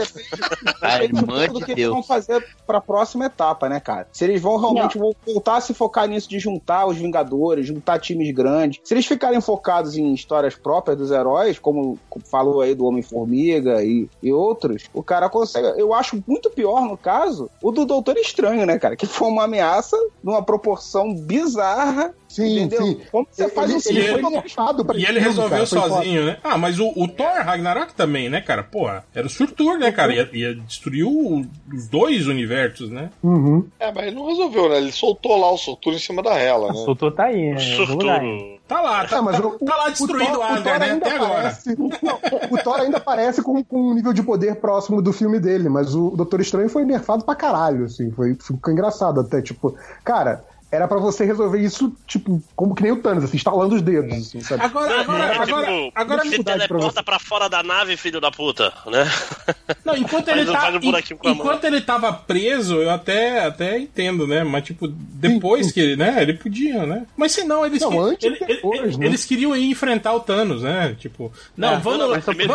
A 0.82 1.04
irmã 1.04 1.20
Depende 1.40 1.52
do 1.52 1.58
de 1.60 1.64
que 1.64 1.70
eles 1.72 1.76
Deus. 1.84 1.92
vão 1.94 2.02
fazer 2.02 2.44
pra 2.66 2.80
próxima 2.80 3.26
etapa, 3.30 3.68
né, 3.68 3.80
cara? 3.80 4.06
Se 4.12 4.24
eles 4.24 4.40
vão 4.40 4.56
realmente 4.56 4.98
vão 4.98 5.14
voltar 5.26 5.56
a 5.56 5.60
se 5.60 5.72
focar 5.72 6.06
nisso 6.08 6.28
de 6.28 6.38
juntar 6.38 6.86
os 6.86 6.96
Vingadores, 6.96 7.66
juntar 7.66 7.98
times 7.98 8.30
grandes. 8.32 8.80
Se 8.84 8.92
eles 8.92 9.06
ficarem 9.06 9.40
focados 9.40 9.96
em 9.96 10.12
histórias 10.12 10.54
próprias 10.54 10.98
dos 10.98 11.10
heróis, 11.10 11.58
como 11.58 11.98
falou 12.24 12.60
aí 12.60 12.74
do 12.74 12.84
Homem-Formiga 12.84 13.82
e, 13.82 14.08
e 14.22 14.32
outros, 14.32 14.84
o 14.92 15.02
cara 15.02 15.28
consegue. 15.28 15.80
Eu 15.80 15.94
acho 15.94 16.22
muito 16.26 16.50
pior, 16.50 16.82
no 16.82 16.96
caso, 16.96 17.48
o 17.62 17.70
do 17.70 17.86
Doutor 17.86 18.16
Estranho, 18.18 18.66
né, 18.66 18.78
cara? 18.78 18.96
Que 18.96 19.06
foi 19.06 19.28
uma 19.28 19.44
ameaça 19.44 19.96
numa 20.22 20.42
proporção 20.42 21.14
bizarra. 21.14 22.14
Sim, 22.30 22.60
entendeu? 22.60 22.86
sim. 22.86 23.00
Como 23.10 23.26
você 23.28 23.42
Ele- 23.42 23.50
faz 23.50 23.70
um 23.70 23.74
ele 23.90 24.02
filme 24.02 24.22
foi 24.22 24.40
fechado 24.42 24.84
pra 24.84 24.96
E 24.96 25.04
ele 25.04 25.18
resolveu 25.18 25.50
cara, 25.50 25.66
sozinho, 25.66 26.24
né? 26.26 26.36
Ah, 26.44 26.56
mas 26.56 26.78
o, 26.78 26.92
o 26.94 27.08
Thor 27.08 27.26
Ragnarok 27.44 27.92
também, 27.92 28.30
né, 28.30 28.40
cara? 28.40 28.62
Porra, 28.62 29.04
era 29.12 29.26
o 29.26 29.30
Surtur, 29.30 29.78
né, 29.80 29.90
cara? 29.90 30.14
Ia, 30.14 30.30
ia 30.32 30.54
destruir 30.54 31.02
o- 31.04 31.44
os 31.74 31.88
dois 31.88 32.28
universos, 32.28 32.88
né? 32.88 33.10
Uhum. 33.20 33.66
É, 33.80 33.90
mas 33.92 34.06
ele 34.06 34.14
não 34.14 34.28
resolveu, 34.28 34.68
né? 34.68 34.76
Ele 34.76 34.92
soltou 34.92 35.36
lá 35.40 35.50
o 35.50 35.58
Soltura 35.58 35.96
em 35.96 35.98
cima 35.98 36.22
da 36.22 36.34
Hela, 36.38 36.68
né? 36.68 36.74
Soltou 36.84 37.10
tá 37.10 37.24
aí, 37.24 37.52
né? 37.52 37.76
Lugar. 37.88 38.20
Tá 38.68 38.80
lá, 38.80 39.04
tá, 39.04 39.16
É, 39.16 39.20
mas 39.20 39.36
tá, 39.40 39.48
o- 39.48 39.58
tá 39.58 39.76
lá 39.76 39.86
o 39.86 39.90
destruindo 39.90 40.26
Thor- 40.26 40.36
o 40.36 40.38
o 40.38 40.42
Asgard, 40.44 40.62
Thor 40.62 40.78
né? 40.78 40.90
ainda 40.92 41.06
Até 41.06 41.16
agora. 41.16 41.32
aparece- 41.32 41.74
não, 42.02 42.18
o 42.52 42.62
Thor 42.62 42.80
ainda 42.80 42.96
aparece 42.98 43.42
com, 43.42 43.64
com 43.64 43.90
um 43.90 43.94
nível 43.94 44.12
de 44.12 44.22
poder 44.22 44.54
próximo 44.60 45.02
do 45.02 45.12
filme 45.12 45.40
dele, 45.40 45.68
mas 45.68 45.96
o 45.96 46.10
Doutor 46.10 46.40
Estranho 46.40 46.68
foi 46.68 46.84
nerfado 46.84 47.24
pra 47.24 47.34
caralho, 47.34 47.86
assim, 47.86 48.12
foi, 48.12 48.36
ficou 48.36 48.72
engraçado 48.72 49.18
até, 49.18 49.42
tipo, 49.42 49.74
cara, 50.04 50.44
era 50.72 50.86
pra 50.86 50.98
você 50.98 51.24
resolver 51.24 51.60
isso, 51.60 51.92
tipo, 52.06 52.40
como 52.54 52.74
que 52.74 52.82
nem 52.82 52.92
o 52.92 52.96
Thanos, 53.02 53.24
assim, 53.24 53.36
instalando 53.36 53.74
os 53.74 53.82
dedos, 53.82 54.12
assim, 54.12 54.40
sabe? 54.40 54.62
Agora, 54.64 55.00
agora, 55.00 55.24
É, 55.24 55.36
agora, 55.38 55.66
tipo, 55.66 55.92
agora 55.94 56.20
se 56.22 56.28
dificuldade 56.28 56.58
pra 56.58 56.68
teleporta 56.68 57.02
pra 57.02 57.18
fora 57.18 57.48
da 57.48 57.62
nave, 57.62 57.96
filho 57.96 58.20
da 58.20 58.30
puta, 58.30 58.72
né? 58.86 59.10
Não, 59.84 59.96
enquanto 59.96 60.28
ele 60.28 60.44
tá, 60.46 60.70
um 60.70 61.30
enquanto 61.30 61.64
ele 61.64 61.80
tava 61.80 62.12
preso, 62.12 62.76
eu 62.76 62.90
até, 62.90 63.44
até 63.46 63.78
entendo, 63.78 64.26
né? 64.26 64.44
Mas 64.44 64.64
tipo, 64.64 64.86
depois 64.88 65.72
que 65.72 65.80
ele, 65.80 65.96
né, 65.96 66.16
ele 66.22 66.34
podia, 66.34 66.86
né? 66.86 67.04
Mas 67.16 67.32
se 67.32 67.44
não, 67.44 67.64
eles 67.66 67.80
Não, 67.82 67.90
que- 67.90 67.98
antes 67.98 68.24
ele- 68.26 68.36
ele- 68.40 68.54
depois, 68.54 68.96
né? 68.96 69.06
eles 69.06 69.24
queriam 69.24 69.56
ir 69.56 69.70
enfrentar 69.70 70.12
o 70.12 70.20
Thanos, 70.20 70.62
né? 70.62 70.94
Tipo, 70.98 71.32
não, 71.56 71.74
É, 71.74 71.78
vamos, 71.78 72.08
lá, 72.10 72.18
vamos, 72.18 72.46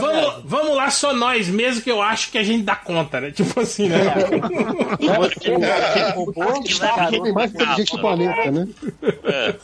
vamos, 0.00 0.42
vamos 0.44 0.76
lá 0.76 0.90
só 0.90 1.14
nós 1.14 1.48
mesmo 1.48 1.82
que 1.82 1.90
eu 1.90 2.02
acho 2.02 2.30
que 2.30 2.38
a 2.38 2.42
gente 2.42 2.64
dá 2.64 2.74
conta, 2.74 3.20
né? 3.20 3.30
Tipo 3.30 3.60
assim, 3.60 3.88
né? 3.88 4.00
É 4.00 4.00
mais 7.32 7.52
inteligente 7.62 7.92
do 7.92 8.00
planeta, 8.00 8.50
né? 8.50 8.68
É. 9.24 9.54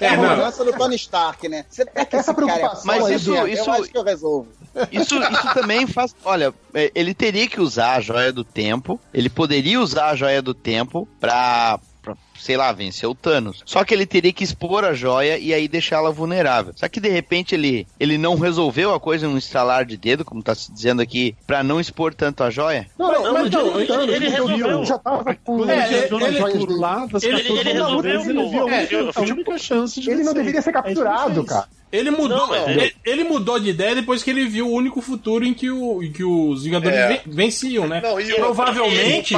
É 0.00 0.08
a 0.08 0.12
É, 0.12 0.16
não. 0.16 0.24
arrogância 0.24 0.64
do 0.64 0.72
Tony 0.72 0.96
Stark, 0.96 1.48
né? 1.48 1.64
Você 1.68 1.82
é 1.94 2.04
que 2.04 2.16
Essa 2.16 2.34
cara 2.34 2.46
preocupação 2.46 2.82
Mas 2.86 2.98
foda, 3.00 3.14
isso- 3.14 3.34
eu 3.34 3.48
isso- 3.48 3.70
acho 3.70 3.82
que 3.90 3.98
eu 3.98 4.04
resolvo. 4.04 4.48
Isso, 4.90 5.16
isso 5.18 5.54
também 5.54 5.86
faz. 5.86 6.14
Olha, 6.24 6.52
é, 6.72 6.90
ele 6.94 7.12
teria 7.14 7.46
que 7.46 7.60
usar 7.60 7.96
a 7.96 8.00
joia 8.00 8.32
do 8.32 8.42
tempo. 8.44 8.98
Ele 9.12 9.28
poderia 9.28 9.78
usar 9.80 10.10
a 10.10 10.16
joia 10.16 10.40
do 10.40 10.54
tempo 10.54 11.06
pra, 11.20 11.78
pra, 12.00 12.16
sei 12.38 12.56
lá, 12.56 12.72
vencer 12.72 13.08
o 13.08 13.14
Thanos. 13.14 13.62
Só 13.64 13.84
que 13.84 13.94
ele 13.94 14.06
teria 14.06 14.32
que 14.32 14.44
expor 14.44 14.84
a 14.84 14.92
joia 14.92 15.38
e 15.38 15.52
aí 15.54 15.68
deixá-la 15.68 16.10
vulnerável. 16.10 16.72
Só 16.76 16.88
que 16.88 17.00
de 17.00 17.08
repente 17.08 17.54
ele, 17.54 17.86
ele 18.00 18.18
não 18.18 18.36
resolveu 18.38 18.92
a 18.94 19.00
coisa 19.00 19.26
num 19.28 19.38
estralar 19.38 19.84
de 19.84 19.96
dedo, 19.96 20.24
como 20.24 20.42
tá 20.42 20.54
se 20.54 20.72
dizendo 20.72 21.00
aqui, 21.02 21.34
pra 21.46 21.62
não 21.62 21.80
expor 21.80 22.14
tanto 22.14 22.42
a 22.42 22.50
joia. 22.50 22.86
Não, 22.98 23.12
não, 23.12 23.22
Mas 23.22 23.42
mas 23.42 23.50
não, 23.50 23.66
não, 23.66 23.76
ele- 23.78 23.86
Thanos, 23.86 24.04
ele 24.08 24.14
ele 24.16 24.28
resolveu. 24.28 24.84
já 24.84 24.98
tava 24.98 25.34
com 25.44 25.70
É, 25.70 25.72
ele 25.74 25.94
ele- 25.94 25.94
ele- 25.96 26.08
joias 26.08 26.26
ele- 26.28 26.38
14 26.38 27.26
ele 27.28 27.72
resolveu, 27.72 28.20
ele 28.20 28.22
viu 28.48 28.68
É, 28.68 29.10
a 29.14 29.20
única 29.20 29.58
chance 29.58 30.00
de 30.00 30.10
Ele 30.10 30.22
não 30.24 30.34
deveria 30.34 30.60
ser 30.62 30.70
É 30.70 30.72
ele 30.72 30.82
capturado, 30.82 31.44
cara. 31.44 31.66
Ele 31.92 32.10
mudou, 32.10 32.38
Não, 32.38 32.46
mas 32.48 32.68
ele, 32.68 32.80
ele- 32.80 32.94
ele 33.04 33.24
mudou 33.24 33.60
de 33.60 33.68
ideia 33.68 33.94
depois 33.94 34.22
que 34.22 34.30
ele 34.30 34.46
viu 34.46 34.66
o 34.66 34.72
único 34.72 35.02
futuro 35.02 35.44
em 35.44 35.52
que, 35.52 35.70
o, 35.70 36.02
em 36.02 36.10
que 36.10 36.24
os 36.24 36.64
Vingadores 36.64 36.96
É. 36.96 37.08
ven- 37.08 37.20
venciam, 37.26 37.86
né? 37.86 38.00
Não, 38.02 38.18
e 38.18 38.24
outra, 38.32 38.36
provavelmente, 38.46 39.34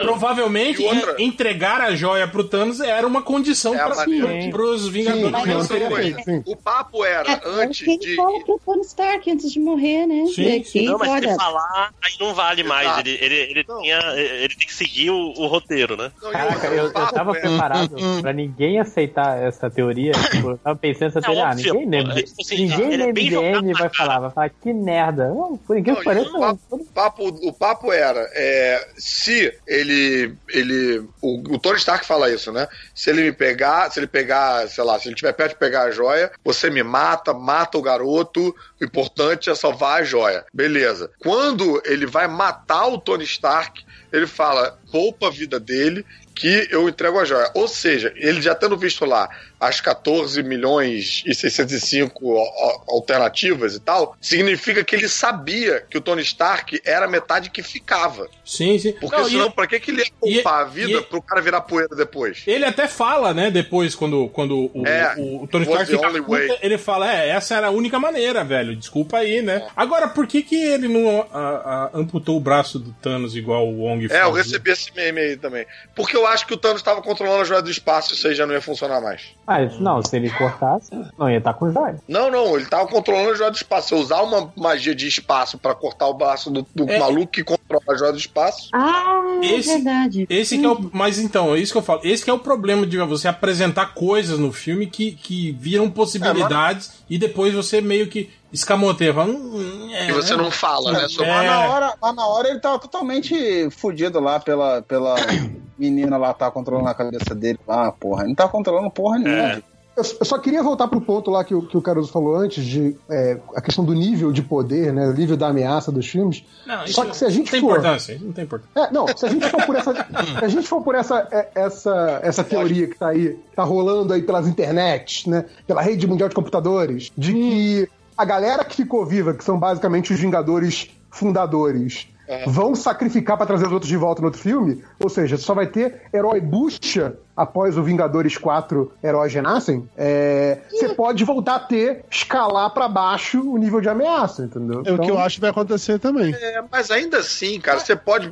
provavelmente 0.00 0.82
E 0.82 0.86
outra- 0.86 1.16
en- 1.18 1.24
entregar 1.26 1.80
a 1.80 1.94
joia 1.94 2.19
pro 2.26 2.44
Thanos 2.44 2.80
era 2.80 3.06
uma 3.06 3.22
condição 3.22 3.74
É 3.74 3.80
a 3.80 3.86
pra, 3.86 3.96
maneira. 3.96 4.50
pros 4.50 4.88
Vingadores 4.88 5.24
outra 5.34 5.78
vencerem. 5.78 6.12
coisa, 6.14 6.42
O 6.46 6.56
papo 6.56 7.04
era, 7.04 7.30
É, 7.32 7.40
antes 7.44 7.84
quem 7.84 7.98
de. 7.98 8.16
fala 8.16 8.44
pro 8.44 8.60
Tony 8.64 8.82
Stark 8.82 9.30
antes 9.30 9.52
de 9.52 9.60
morrer, 9.60 10.06
né? 10.06 10.24
Sim, 10.34 10.60
Que, 10.62 10.82
Não, 10.86 10.98
mas 10.98 11.10
se 11.10 11.16
ele 11.18 11.34
falar, 11.34 11.94
aí 12.02 12.12
não 12.20 12.34
vale 12.34 12.62
mais. 12.62 12.98
Ele, 12.98 13.18
ele, 13.20 13.34
ele, 13.34 13.64
tinha, 13.64 13.98
ele 14.16 14.54
tem 14.54 14.66
que 14.66 14.74
seguir 14.74 15.10
o, 15.10 15.32
o 15.36 15.46
roteiro, 15.46 15.96
né? 15.96 16.10
Caraca, 16.32 16.66
eu, 16.68 16.84
eu 16.84 16.92
tava 16.92 17.32
preparado 17.32 17.96
pra 18.20 18.32
ninguém 18.32 18.78
aceitar 18.80 19.38
essa 19.42 19.70
teoria. 19.70 20.12
Tipo, 20.12 20.50
eu 20.50 20.58
tava 20.58 20.76
pensando 20.78 21.06
nessa 21.14 21.20
teoria. 21.20 21.46
Ah, 21.46 21.54
ninguém 21.54 21.88
lembra. 21.88 22.18
é 22.18 22.22
tipo 22.22 22.40
assim, 22.42 22.56
ninguém 22.66 22.92
ele 22.92 23.02
é 23.02 23.30
jogado 23.30 23.72
vai 23.78 23.88
falar, 23.90 24.18
vai 24.20 24.30
falar 24.30 24.48
que 24.50 24.72
merda. 24.72 25.28
Não, 25.28 25.56
por 25.56 25.76
incrível 25.76 25.98
Não, 25.98 26.04
pareça, 26.04 26.30
o, 26.30 26.40
papo, 26.40 26.60
o, 26.70 26.84
papo, 26.86 27.24
o 27.48 27.52
papo 27.52 27.92
era, 27.92 28.28
é, 28.34 28.88
se 28.96 29.52
ele, 29.66 30.34
ele, 30.48 31.02
o, 31.22 31.54
o 31.54 31.58
Tony 31.58 31.78
Stark 31.78 32.06
fala 32.10 32.28
isso, 32.28 32.50
né? 32.50 32.66
Se 32.92 33.08
ele 33.08 33.22
me 33.22 33.30
pegar, 33.32 33.88
se 33.88 34.00
ele 34.00 34.08
pegar, 34.08 34.68
sei 34.68 34.82
lá, 34.82 34.98
se 34.98 35.06
ele 35.06 35.14
tiver 35.14 35.32
perto 35.32 35.52
de 35.52 35.58
pegar 35.58 35.82
a 35.82 35.90
joia, 35.92 36.32
você 36.44 36.68
me 36.68 36.82
mata, 36.82 37.32
mata 37.32 37.78
o 37.78 37.82
garoto, 37.82 38.52
o 38.80 38.84
importante 38.84 39.48
é 39.48 39.54
salvar 39.54 40.00
a 40.00 40.04
joia. 40.04 40.44
Beleza. 40.52 41.08
Quando 41.20 41.80
ele 41.84 42.06
vai 42.06 42.26
matar 42.26 42.88
o 42.88 42.98
Tony 42.98 43.22
Stark, 43.22 43.84
ele 44.12 44.26
fala, 44.26 44.76
poupa 44.90 45.28
a 45.28 45.30
vida 45.30 45.60
dele, 45.60 46.04
que 46.34 46.66
eu 46.72 46.88
entrego 46.88 47.20
a 47.20 47.24
joia. 47.24 47.48
Ou 47.54 47.68
seja, 47.68 48.12
ele 48.16 48.42
já 48.42 48.56
tendo 48.56 48.76
visto 48.76 49.04
lá 49.04 49.28
as 49.60 49.80
14 49.80 50.42
milhões 50.42 51.22
e 51.26 51.34
605 51.34 52.36
al- 52.36 52.38
al- 52.38 52.84
alternativas 52.88 53.74
e 53.74 53.80
tal, 53.80 54.16
significa 54.20 54.82
que 54.82 54.96
ele 54.96 55.08
sabia 55.08 55.84
que 55.88 55.98
o 55.98 56.00
Tony 56.00 56.22
Stark 56.22 56.80
era 56.84 57.04
a 57.06 57.08
metade 57.08 57.50
que 57.50 57.62
ficava. 57.62 58.28
Sim, 58.44 58.78
sim. 58.78 58.92
Porque 58.92 59.16
Não, 59.16 59.28
e- 59.28 59.30
senão, 59.30 59.50
pra 59.50 59.66
que, 59.66 59.78
que 59.78 59.90
ele 59.90 60.00
ia 60.00 60.06
e- 60.06 60.10
poupar 60.42 60.62
a 60.62 60.64
vida 60.64 60.98
e- 60.98 61.02
pro 61.02 61.20
cara 61.22 61.40
virar 61.42 61.60
poeira 61.60 61.94
depois? 61.94 62.42
Ele 62.46 62.64
até 62.64 62.88
fala, 62.88 63.34
né, 63.34 63.50
depois, 63.50 63.94
quando, 63.94 64.28
quando 64.30 64.70
o, 64.74 64.86
É, 64.86 65.14
o, 65.18 65.44
o 65.44 65.46
Tony 65.46 65.64
Stark 65.66 65.86
fica 65.90 66.10
puta, 66.22 66.58
ele 66.62 66.78
fala, 66.78 67.12
é, 67.14 67.28
essa 67.28 67.54
era 67.56 67.66
a 67.68 67.70
única 67.70 67.98
maneira, 67.98 68.42
velho, 68.42 68.74
desculpa 68.74 69.18
aí, 69.18 69.42
né? 69.42 69.66
Agora, 69.76 70.08
por 70.08 70.26
que 70.26 70.42
que 70.42 70.56
ele 70.56 70.88
não 70.88 71.20
a- 71.32 71.36
a- 71.36 71.90
amputou 71.94 72.36
o 72.36 72.40
braço 72.40 72.78
do 72.78 72.92
Thanos 72.94 73.36
igual 73.36 73.68
o 73.68 73.80
Wong 73.82 74.06
É, 74.10 74.22
eu 74.22 74.26
fazia? 74.26 74.42
recebi 74.42 74.70
esse 74.70 74.94
meme 74.94 75.20
aí 75.20 75.36
também. 75.36 75.66
Porque 75.94 76.16
eu 76.16 76.26
acho 76.26 76.46
que 76.46 76.54
o 76.54 76.56
Thanos 76.56 76.80
estava 76.80 77.02
controlando 77.02 77.42
a 77.42 77.44
joia 77.44 77.62
do 77.62 77.70
espaço 77.70 78.12
e 78.12 78.16
isso 78.16 78.26
aí 78.26 78.34
já 78.34 78.46
não 78.46 78.54
ia 78.54 78.60
funcionar 78.62 79.00
mais. 79.00 79.22
Ah, 79.52 79.62
isso 79.64 79.82
não, 79.82 80.00
se 80.00 80.14
ele 80.16 80.30
cortasse, 80.30 80.90
não 81.18 81.28
ia 81.28 81.38
estar 81.38 81.54
com 81.54 81.72
joia. 81.72 81.98
Não, 82.06 82.30
não, 82.30 82.56
ele 82.56 82.66
tava 82.66 82.86
controlando 82.86 83.30
a 83.30 83.34
joia 83.34 83.50
do 83.50 83.56
espaço. 83.56 83.88
Se 83.88 83.94
eu 83.94 83.98
usar 83.98 84.22
uma 84.22 84.52
magia 84.56 84.94
de 84.94 85.08
espaço 85.08 85.58
pra 85.58 85.74
cortar 85.74 86.06
o 86.06 86.14
braço 86.14 86.50
do, 86.50 86.64
do 86.72 86.88
É. 86.88 86.98
maluco 87.00 87.26
que 87.32 87.42
controla 87.42 87.82
a 87.88 87.96
joia 87.96 88.12
do 88.12 88.18
espaço. 88.18 88.68
Ah, 88.72 89.40
Esse- 89.42 89.74
verdade. 89.74 90.26
Esse 90.30 90.56
que 90.56 90.64
é 90.64 90.68
o. 90.68 90.90
Mas 90.92 91.18
então, 91.18 91.52
é 91.54 91.58
isso 91.58 91.72
que 91.72 91.78
eu 91.78 91.82
falo. 91.82 92.00
Esse 92.04 92.22
que 92.24 92.30
é 92.30 92.32
o 92.32 92.38
problema 92.38 92.86
de 92.86 92.96
você 92.98 93.26
apresentar 93.26 93.92
coisas 93.94 94.38
no 94.38 94.52
filme 94.52 94.86
que, 94.86 95.12
que 95.12 95.50
viram 95.58 95.90
possibilidades 95.90 97.02
e 97.10 97.18
depois 97.18 97.52
você 97.52 97.80
meio 97.80 98.06
que 98.08 98.30
escamoteia. 98.52 99.12
Fala, 99.14 99.30
hum, 99.30 99.88
é, 99.92 100.10
E 100.10 100.12
você 100.12 100.36
não 100.36 100.50
fala, 100.50 100.92
né? 100.92 101.08
Sobre... 101.08 101.26
Mas, 101.30 101.46
na 101.46 101.60
hora, 101.68 101.94
mas 102.00 102.14
na 102.14 102.26
hora 102.26 102.48
ele 102.50 102.60
tava 102.60 102.78
totalmente 102.78 103.68
fudido 103.70 104.20
lá 104.20 104.38
pela, 104.38 104.82
pela 104.82 105.16
menina 105.80 106.16
lá, 106.16 106.32
tava 106.34 106.52
controlando 106.52 106.88
a 106.88 106.94
cabeça 106.94 107.34
dele. 107.34 107.58
Ah, 107.66 107.90
porra, 107.90 108.20
ele 108.22 108.28
não 108.28 108.36
tava 108.36 108.50
controlando 108.52 108.90
porra 108.90 109.18
nenhuma. 109.18 109.62
Eu, 109.96 110.04
eu 110.20 110.24
só 110.24 110.38
queria 110.38 110.62
voltar 110.62 110.86
pro 110.88 111.00
ponto 111.00 111.30
lá 111.30 111.42
que, 111.44 111.54
o- 111.54 111.62
que 111.66 111.76
o 111.76 111.82
Caruso 111.82 112.10
falou 112.12 112.36
antes, 112.36 112.64
de 112.64 112.96
é, 113.10 113.38
a 113.56 113.60
questão 113.60 113.84
do 113.84 113.92
nível 113.92 114.30
de 114.32 114.40
poder, 114.40 114.92
né? 114.92 115.06
O 115.08 115.12
nível 115.12 115.36
da 115.36 115.48
ameaça 115.48 115.90
dos 115.90 116.06
filmes. 116.06 116.44
Não, 116.64 116.78
só 116.86 117.02
isso 117.02 117.04
que 117.06 117.16
se 117.16 117.24
a 117.24 117.28
gente 117.28 117.46
não 117.46 117.50
tem 117.50 117.60
for. 117.60 117.70
importância. 117.78 118.18
Não 118.22 118.32
tem 118.32 118.44
importância. 118.44 118.70
É, 118.88 118.92
não, 118.92 119.06
se 119.08 119.26
a 119.26 119.28
gente 119.28 119.48
for 119.48 119.66
por 119.66 119.76
essa, 119.76 119.92
se 119.94 120.44
a 120.44 120.48
gente 120.48 120.68
for 120.68 120.82
por 120.82 120.94
essa, 120.94 121.28
é, 121.32 121.48
essa, 121.56 122.20
essa 122.22 122.44
teoria 122.44 122.86
que 122.86 122.96
tá 122.96 123.08
aí, 123.08 123.36
tá 123.54 123.64
rolando 123.64 124.12
aí 124.14 124.22
pelas 124.22 124.46
internets, 124.46 125.26
né, 125.26 125.44
pela 125.66 125.82
rede 125.82 126.06
mundial 126.06 126.28
de 126.28 126.34
computadores, 126.36 127.10
de 127.18 127.32
que 127.34 127.88
a 128.16 128.24
galera 128.24 128.64
que 128.64 128.76
ficou 128.76 129.04
viva, 129.04 129.34
que 129.34 129.42
são 129.44 129.58
basicamente 129.58 130.12
os 130.14 130.20
Vingadores 130.20 130.88
fundadores, 131.10 132.06
vão 132.46 132.74
sacrificar 132.74 133.36
pra 133.36 133.46
trazer 133.46 133.66
os 133.66 133.72
outros 133.72 133.88
de 133.88 133.96
volta 133.96 134.20
no 134.20 134.28
outro 134.28 134.40
filme, 134.40 134.82
ou 135.02 135.08
seja, 135.08 135.36
só 135.36 135.54
vai 135.54 135.66
ter 135.66 136.02
herói 136.12 136.40
bucha 136.40 137.14
após 137.36 137.78
o 137.78 137.82
Vingadores 137.82 138.36
4 138.36 138.92
heróis 139.02 139.32
renascem, 139.32 139.88
é, 139.96 140.58
você 140.70 140.90
pode 140.94 141.24
voltar 141.24 141.54
a 141.56 141.60
ter, 141.60 142.04
escalar 142.10 142.70
pra 142.74 142.86
baixo 142.88 143.40
o 143.40 143.56
nível 143.56 143.80
de 143.80 143.88
ameaça, 143.88 144.44
entendeu? 144.44 144.82
É 144.84 144.92
o 144.92 144.96
que 144.96 145.02
eu 145.02 145.14
Então- 145.14 145.18
acho 145.18 145.36
que 145.36 145.40
vai 145.40 145.50
acontecer 145.50 145.98
também. 145.98 146.34
É, 146.34 146.62
mas 146.70 146.90
ainda 146.90 147.18
assim, 147.18 147.58
cara, 147.60 147.78
você 147.80 147.96
pode, 147.96 148.30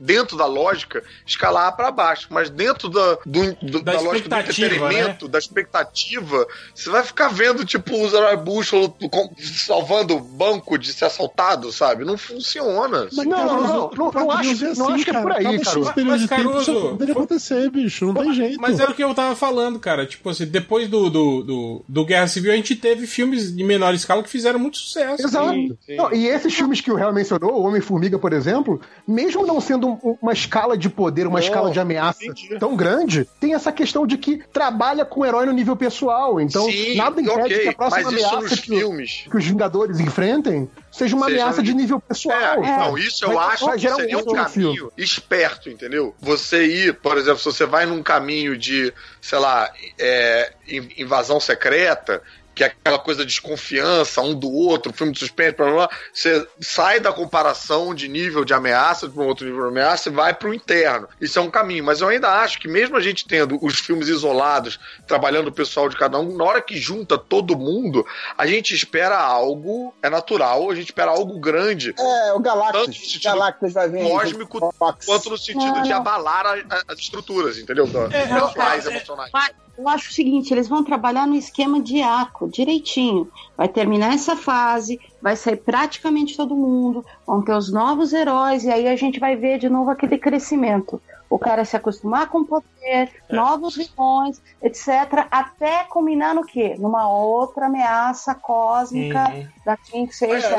dentro 0.00 0.36
da 0.36 0.46
lógica, 0.46 1.02
escalar 1.26 1.76
pra 1.76 1.90
baixo. 1.90 2.26
Mas 2.30 2.48
dentro 2.50 2.88
da, 2.88 3.18
do, 3.26 3.54
do- 3.62 3.82
Da 3.82 3.92
da, 3.92 4.00
lógica 4.00 4.28
do 4.28 4.34
expectativa, 4.40 4.66
entretenimento, 4.66 5.28
da 5.28 5.38
expectativa, 5.38 6.46
você 6.74 6.88
vai 6.90 7.04
ficar 7.04 7.28
vendo, 7.28 7.64
tipo, 7.64 8.02
os 8.02 8.12
heróis 8.14 8.40
Bush 8.40 8.70
com- 9.10 9.30
salvando 9.38 10.16
o 10.16 10.20
banco 10.20 10.78
de 10.78 10.92
ser 10.92 11.04
assaltado, 11.04 11.70
sabe? 11.72 12.04
Não 12.04 12.16
funciona. 12.16 13.08
Mas 13.12 13.26
não, 13.26 13.44
não, 13.46 13.62
não, 13.62 13.90
não, 13.96 14.10
não 14.12 14.30
acho, 14.30 14.74
não 14.78 14.88
acho 14.90 15.04
que 15.04 15.10
é 15.10 15.20
por 15.20 15.32
aí, 15.32 15.44
cara. 15.60 15.80
Mas, 15.80 15.94
tempo 15.94 16.28
Caruso, 16.28 16.72
poderia 16.90 17.12
acontecer, 17.14 17.70
bicho. 17.70 18.06
Não 18.06 18.14
tem 18.14 18.32
jeito. 18.34 18.60
Mas 18.60 18.80
era 18.80 18.90
o 18.90 18.94
que 18.94 19.04
eu 19.04 19.14
tava 19.14 19.36
falando, 19.36 19.78
cara. 19.78 20.06
Tipo 20.06 20.30
assim, 20.30 20.46
depois 20.46 20.88
do, 20.88 21.10
do, 21.10 21.42
do, 21.42 21.84
do 21.86 22.04
Guerra 22.04 22.26
Civil, 22.26 22.52
a 22.52 22.56
gente 22.56 22.74
teve 22.74 23.06
filmes 23.06 23.54
de 23.54 23.62
menor 23.64 23.94
escala 23.94 24.22
que 24.22 24.28
fizeram 24.30 24.58
muito 24.58 24.78
sucesso. 24.78 25.22
Exato. 25.26 25.54
E- 25.54 25.96
Não, 25.96 26.12
e 26.12 26.26
esses 26.26 26.54
filmes 26.54 26.80
que 26.80 26.90
o 26.90 26.94
Real 26.94 27.12
mencionou, 27.12 27.52
o 27.52 27.62
Homem-Formiga, 27.66 28.18
por 28.18 28.32
exemplo, 28.32 28.80
mesmo 29.06 29.46
não 29.46 29.60
sendo 29.60 29.89
um- 29.90 30.16
uma 30.22 30.32
escala 30.32 30.76
de 30.76 30.88
poder, 30.88 31.26
uma 31.26 31.38
Não, 31.38 31.46
escala 31.46 31.70
de 31.70 31.80
ameaça 31.80 32.20
tão 32.58 32.76
grande, 32.76 33.28
tem 33.40 33.54
essa 33.54 33.72
questão 33.72 34.06
de 34.06 34.16
que 34.18 34.42
trabalha 34.52 35.04
com 35.04 35.20
o 35.20 35.26
herói 35.26 35.46
no 35.46 35.52
nível 35.52 35.76
pessoal. 35.76 36.40
Então, 36.40 36.64
Sim, 36.70 36.96
nada 36.96 37.20
impede 37.20 37.40
ok, 37.40 37.58
que 37.60 37.68
a 37.68 37.72
próxima 37.74 38.08
ameaça 38.08 38.48
que, 38.56 38.56
filmes. 38.56 39.24
que 39.30 39.36
os 39.36 39.44
Vingadores 39.44 40.00
enfrentem 40.00 40.70
seja 40.90 41.14
uma 41.16 41.26
Seja 41.26 41.40
ameaça 41.42 41.62
de 41.62 41.74
nível 41.74 42.00
pessoal. 42.00 42.36
É, 42.36 42.66
sabe? 42.66 42.66
não, 42.66 42.98
isso 42.98 43.24
eu 43.24 43.32
Vai- 43.34 43.54
acho 43.54 43.66
vai 43.66 43.78
que 43.78 43.88
seria 43.88 44.18
um 44.18 44.24
caminho 44.24 44.92
esperto, 44.96 45.68
entendeu? 45.68 46.14
Você 46.20 46.64
ir, 46.66 46.94
por 46.94 47.16
exemplo, 47.18 47.38
se 47.38 47.44
você 47.44 47.66
vai 47.66 47.86
num 47.86 48.02
caminho 48.02 48.56
de, 48.56 48.92
sei 49.20 49.38
lá, 49.38 49.70
é, 49.98 50.52
in- 50.68 50.88
invasão 50.98 51.38
secreta, 51.40 52.22
que 52.54 52.64
é 52.64 52.66
aquela 52.66 52.98
coisa 52.98 53.20
de 53.20 53.28
desconfiança 53.28 54.20
um 54.20 54.34
do 54.34 54.50
outro, 54.52 54.92
filme 54.92 55.12
de 55.12 55.18
suspense, 55.18 55.56
blá, 55.56 55.66
blá, 55.66 55.74
blá, 55.86 55.90
você 56.12 56.46
sai 56.60 57.00
da 57.00 57.12
comparação 57.12 57.94
de 57.94 58.08
nível 58.08 58.44
de 58.44 58.52
ameaça 58.52 59.08
para 59.08 59.22
um 59.22 59.26
outro 59.26 59.46
nível 59.46 59.62
de 59.62 59.68
ameaça 59.68 60.08
e 60.08 60.12
vai 60.12 60.34
para 60.34 60.48
o 60.48 60.54
interno. 60.54 61.08
Isso 61.20 61.38
é 61.38 61.42
um 61.42 61.50
caminho, 61.50 61.84
mas 61.84 62.00
eu 62.00 62.08
ainda 62.08 62.28
acho 62.28 62.58
que 62.58 62.68
mesmo 62.68 62.96
a 62.96 63.00
gente 63.00 63.26
tendo 63.26 63.58
os 63.64 63.78
filmes 63.78 64.08
isolados, 64.08 64.78
trabalhando 65.06 65.48
o 65.48 65.52
pessoal 65.52 65.88
de 65.88 65.96
cada 65.96 66.18
um, 66.18 66.36
na 66.36 66.44
hora 66.44 66.60
que 66.60 66.76
junta 66.76 67.16
todo 67.16 67.56
mundo, 67.56 68.04
a 68.36 68.46
gente 68.46 68.74
espera 68.74 69.18
algo, 69.18 69.94
é 70.02 70.10
natural, 70.10 70.70
a 70.70 70.74
gente 70.74 70.86
espera 70.86 71.10
algo 71.10 71.38
grande. 71.38 71.94
É, 71.98 72.32
o 72.32 72.40
Galactus. 72.40 72.84
sentido 72.96 73.22
Galactus 73.24 73.72
vai 73.72 73.88
vir 73.88 74.02
cósmico, 74.08 74.74
quanto 75.06 75.30
no 75.30 75.38
sentido 75.38 75.82
de 75.82 75.92
abalar 75.92 76.46
a- 76.46 76.54
a- 76.68 76.82
as 76.88 76.98
estruturas, 76.98 77.58
entendeu? 77.58 77.86
Da- 77.86 78.08
É, 78.12 78.22
é- 78.22 78.30
emocionais. 78.30 78.84
Mas 79.32 79.52
eu 79.76 79.88
acho 79.88 80.10
o 80.10 80.12
seguinte, 80.12 80.52
eles 80.52 80.68
vão 80.68 80.84
trabalhar 80.84 81.26
no 81.26 81.34
esquema 81.34 81.80
de 81.80 82.02
arco, 82.02 82.48
direitinho. 82.48 83.28
Vai 83.56 83.68
terminar 83.68 84.14
essa 84.14 84.36
fase, 84.36 85.00
vai 85.22 85.36
sair 85.36 85.56
praticamente 85.56 86.36
todo 86.36 86.56
mundo, 86.56 87.04
vão 87.26 87.42
ter 87.42 87.54
os 87.54 87.72
novos 87.72 88.12
heróis, 88.12 88.64
e 88.64 88.70
aí 88.70 88.86
a 88.86 88.96
gente 88.96 89.18
vai 89.18 89.36
ver 89.36 89.58
de 89.58 89.68
novo 89.68 89.90
aquele 89.90 90.18
crescimento. 90.18 91.00
O 91.30 91.38
cara 91.38 91.64
se 91.64 91.76
acostumar 91.76 92.28
com 92.28 92.38
o 92.40 92.44
poder, 92.44 92.66
É. 92.82 93.08
novos 93.30 93.76
vilões, 93.76 94.42
etc. 94.60 95.26
Até 95.30 95.84
culminar 95.84 96.34
no 96.34 96.44
quê? 96.44 96.74
Numa 96.76 97.08
outra 97.08 97.66
ameaça 97.66 98.34
cósmica 98.34 99.30
Uhum. 99.30 99.46
da 99.64 99.76
quem 99.76 100.06
que 100.08 100.16
seja. 100.16 100.34
É, 100.34 100.46
a 100.46 100.50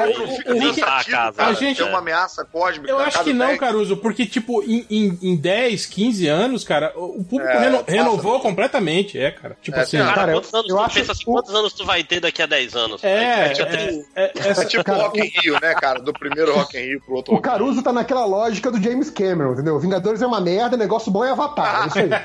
cara, 1.34 1.54
gente- 1.56 1.78
ter 1.78 1.84
uma 1.84 1.98
ameaça 2.00 2.46
cósmica. 2.46 2.90
Eu 2.90 3.00
acho 3.00 3.24
que 3.24 3.34
não, 3.34 3.48
10. 3.48 3.60
Caruso, 3.60 3.98
porque, 3.98 4.26
tipo, 4.26 4.62
em, 4.64 4.86
em, 4.90 5.20
em 5.22 5.36
10, 5.36 5.86
15 5.86 6.28
anos, 6.28 6.64
cara, 6.64 6.94
o 6.96 7.24
público 7.24 7.48
É, 7.52 7.60
reno- 7.60 7.84
renovou 7.88 8.40
completamente, 8.40 9.20
é, 9.20 9.32
cara. 9.32 9.58
Tipo 9.62 9.78
É, 9.78 9.82
assim. 9.82 9.98
cara, 9.98 10.32
quantos 10.34 10.54
anos, 10.54 10.68
tu 10.68 10.94
pensa 10.94 11.12
assim, 11.12 11.26
quantos 11.26 11.54
anos 11.54 11.74
tu 11.74 11.86
vai 11.86 12.04
ter 12.04 12.20
daqui 12.20 12.42
a 12.42 12.46
10 12.46 12.76
anos? 12.76 13.04
É, 13.04 13.48
é, 13.48 13.50
30. 13.50 14.06
é, 14.16 14.32
É 14.36 14.66
tipo 14.66 14.90
Rock 14.92 15.20
in 15.20 15.32
Rio, 15.42 15.54
né, 15.62 15.74
cara? 15.76 16.00
Do 16.00 16.14
primeiro 16.14 16.54
Rock 16.56 16.78
in 16.78 16.82
Rio 16.82 17.02
pro 17.02 17.16
outro. 17.16 17.34
O 17.36 17.42
Caruso 17.42 17.82
tá 17.84 17.92
naquela 17.92 18.26
lógica 18.26 18.72
do 18.72 18.82
James 18.82 19.10
Cameron, 19.10 19.54
entendeu? 19.54 19.78
Vingadores 19.80 20.22
é 20.22 20.28
uma 20.28 20.40
merda, 20.42 20.61
negócio 20.70 21.12
bom 21.12 21.24
é 21.24 21.32
Avatar. 21.32 21.84
É 21.84 21.88
isso 21.88 22.00
aí. 22.00 22.10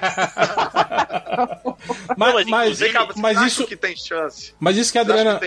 Mas, 2.17 2.47
mas, 2.47 2.81
mas 3.17 3.37
acha 3.37 3.47
isso, 3.47 3.67
que 3.67 3.77
tem 3.77 3.95
chance. 3.97 4.55
mas 4.59 4.77
isso 4.77 4.91
que 4.91 4.99
a 4.99 5.03
Adriana. 5.03 5.39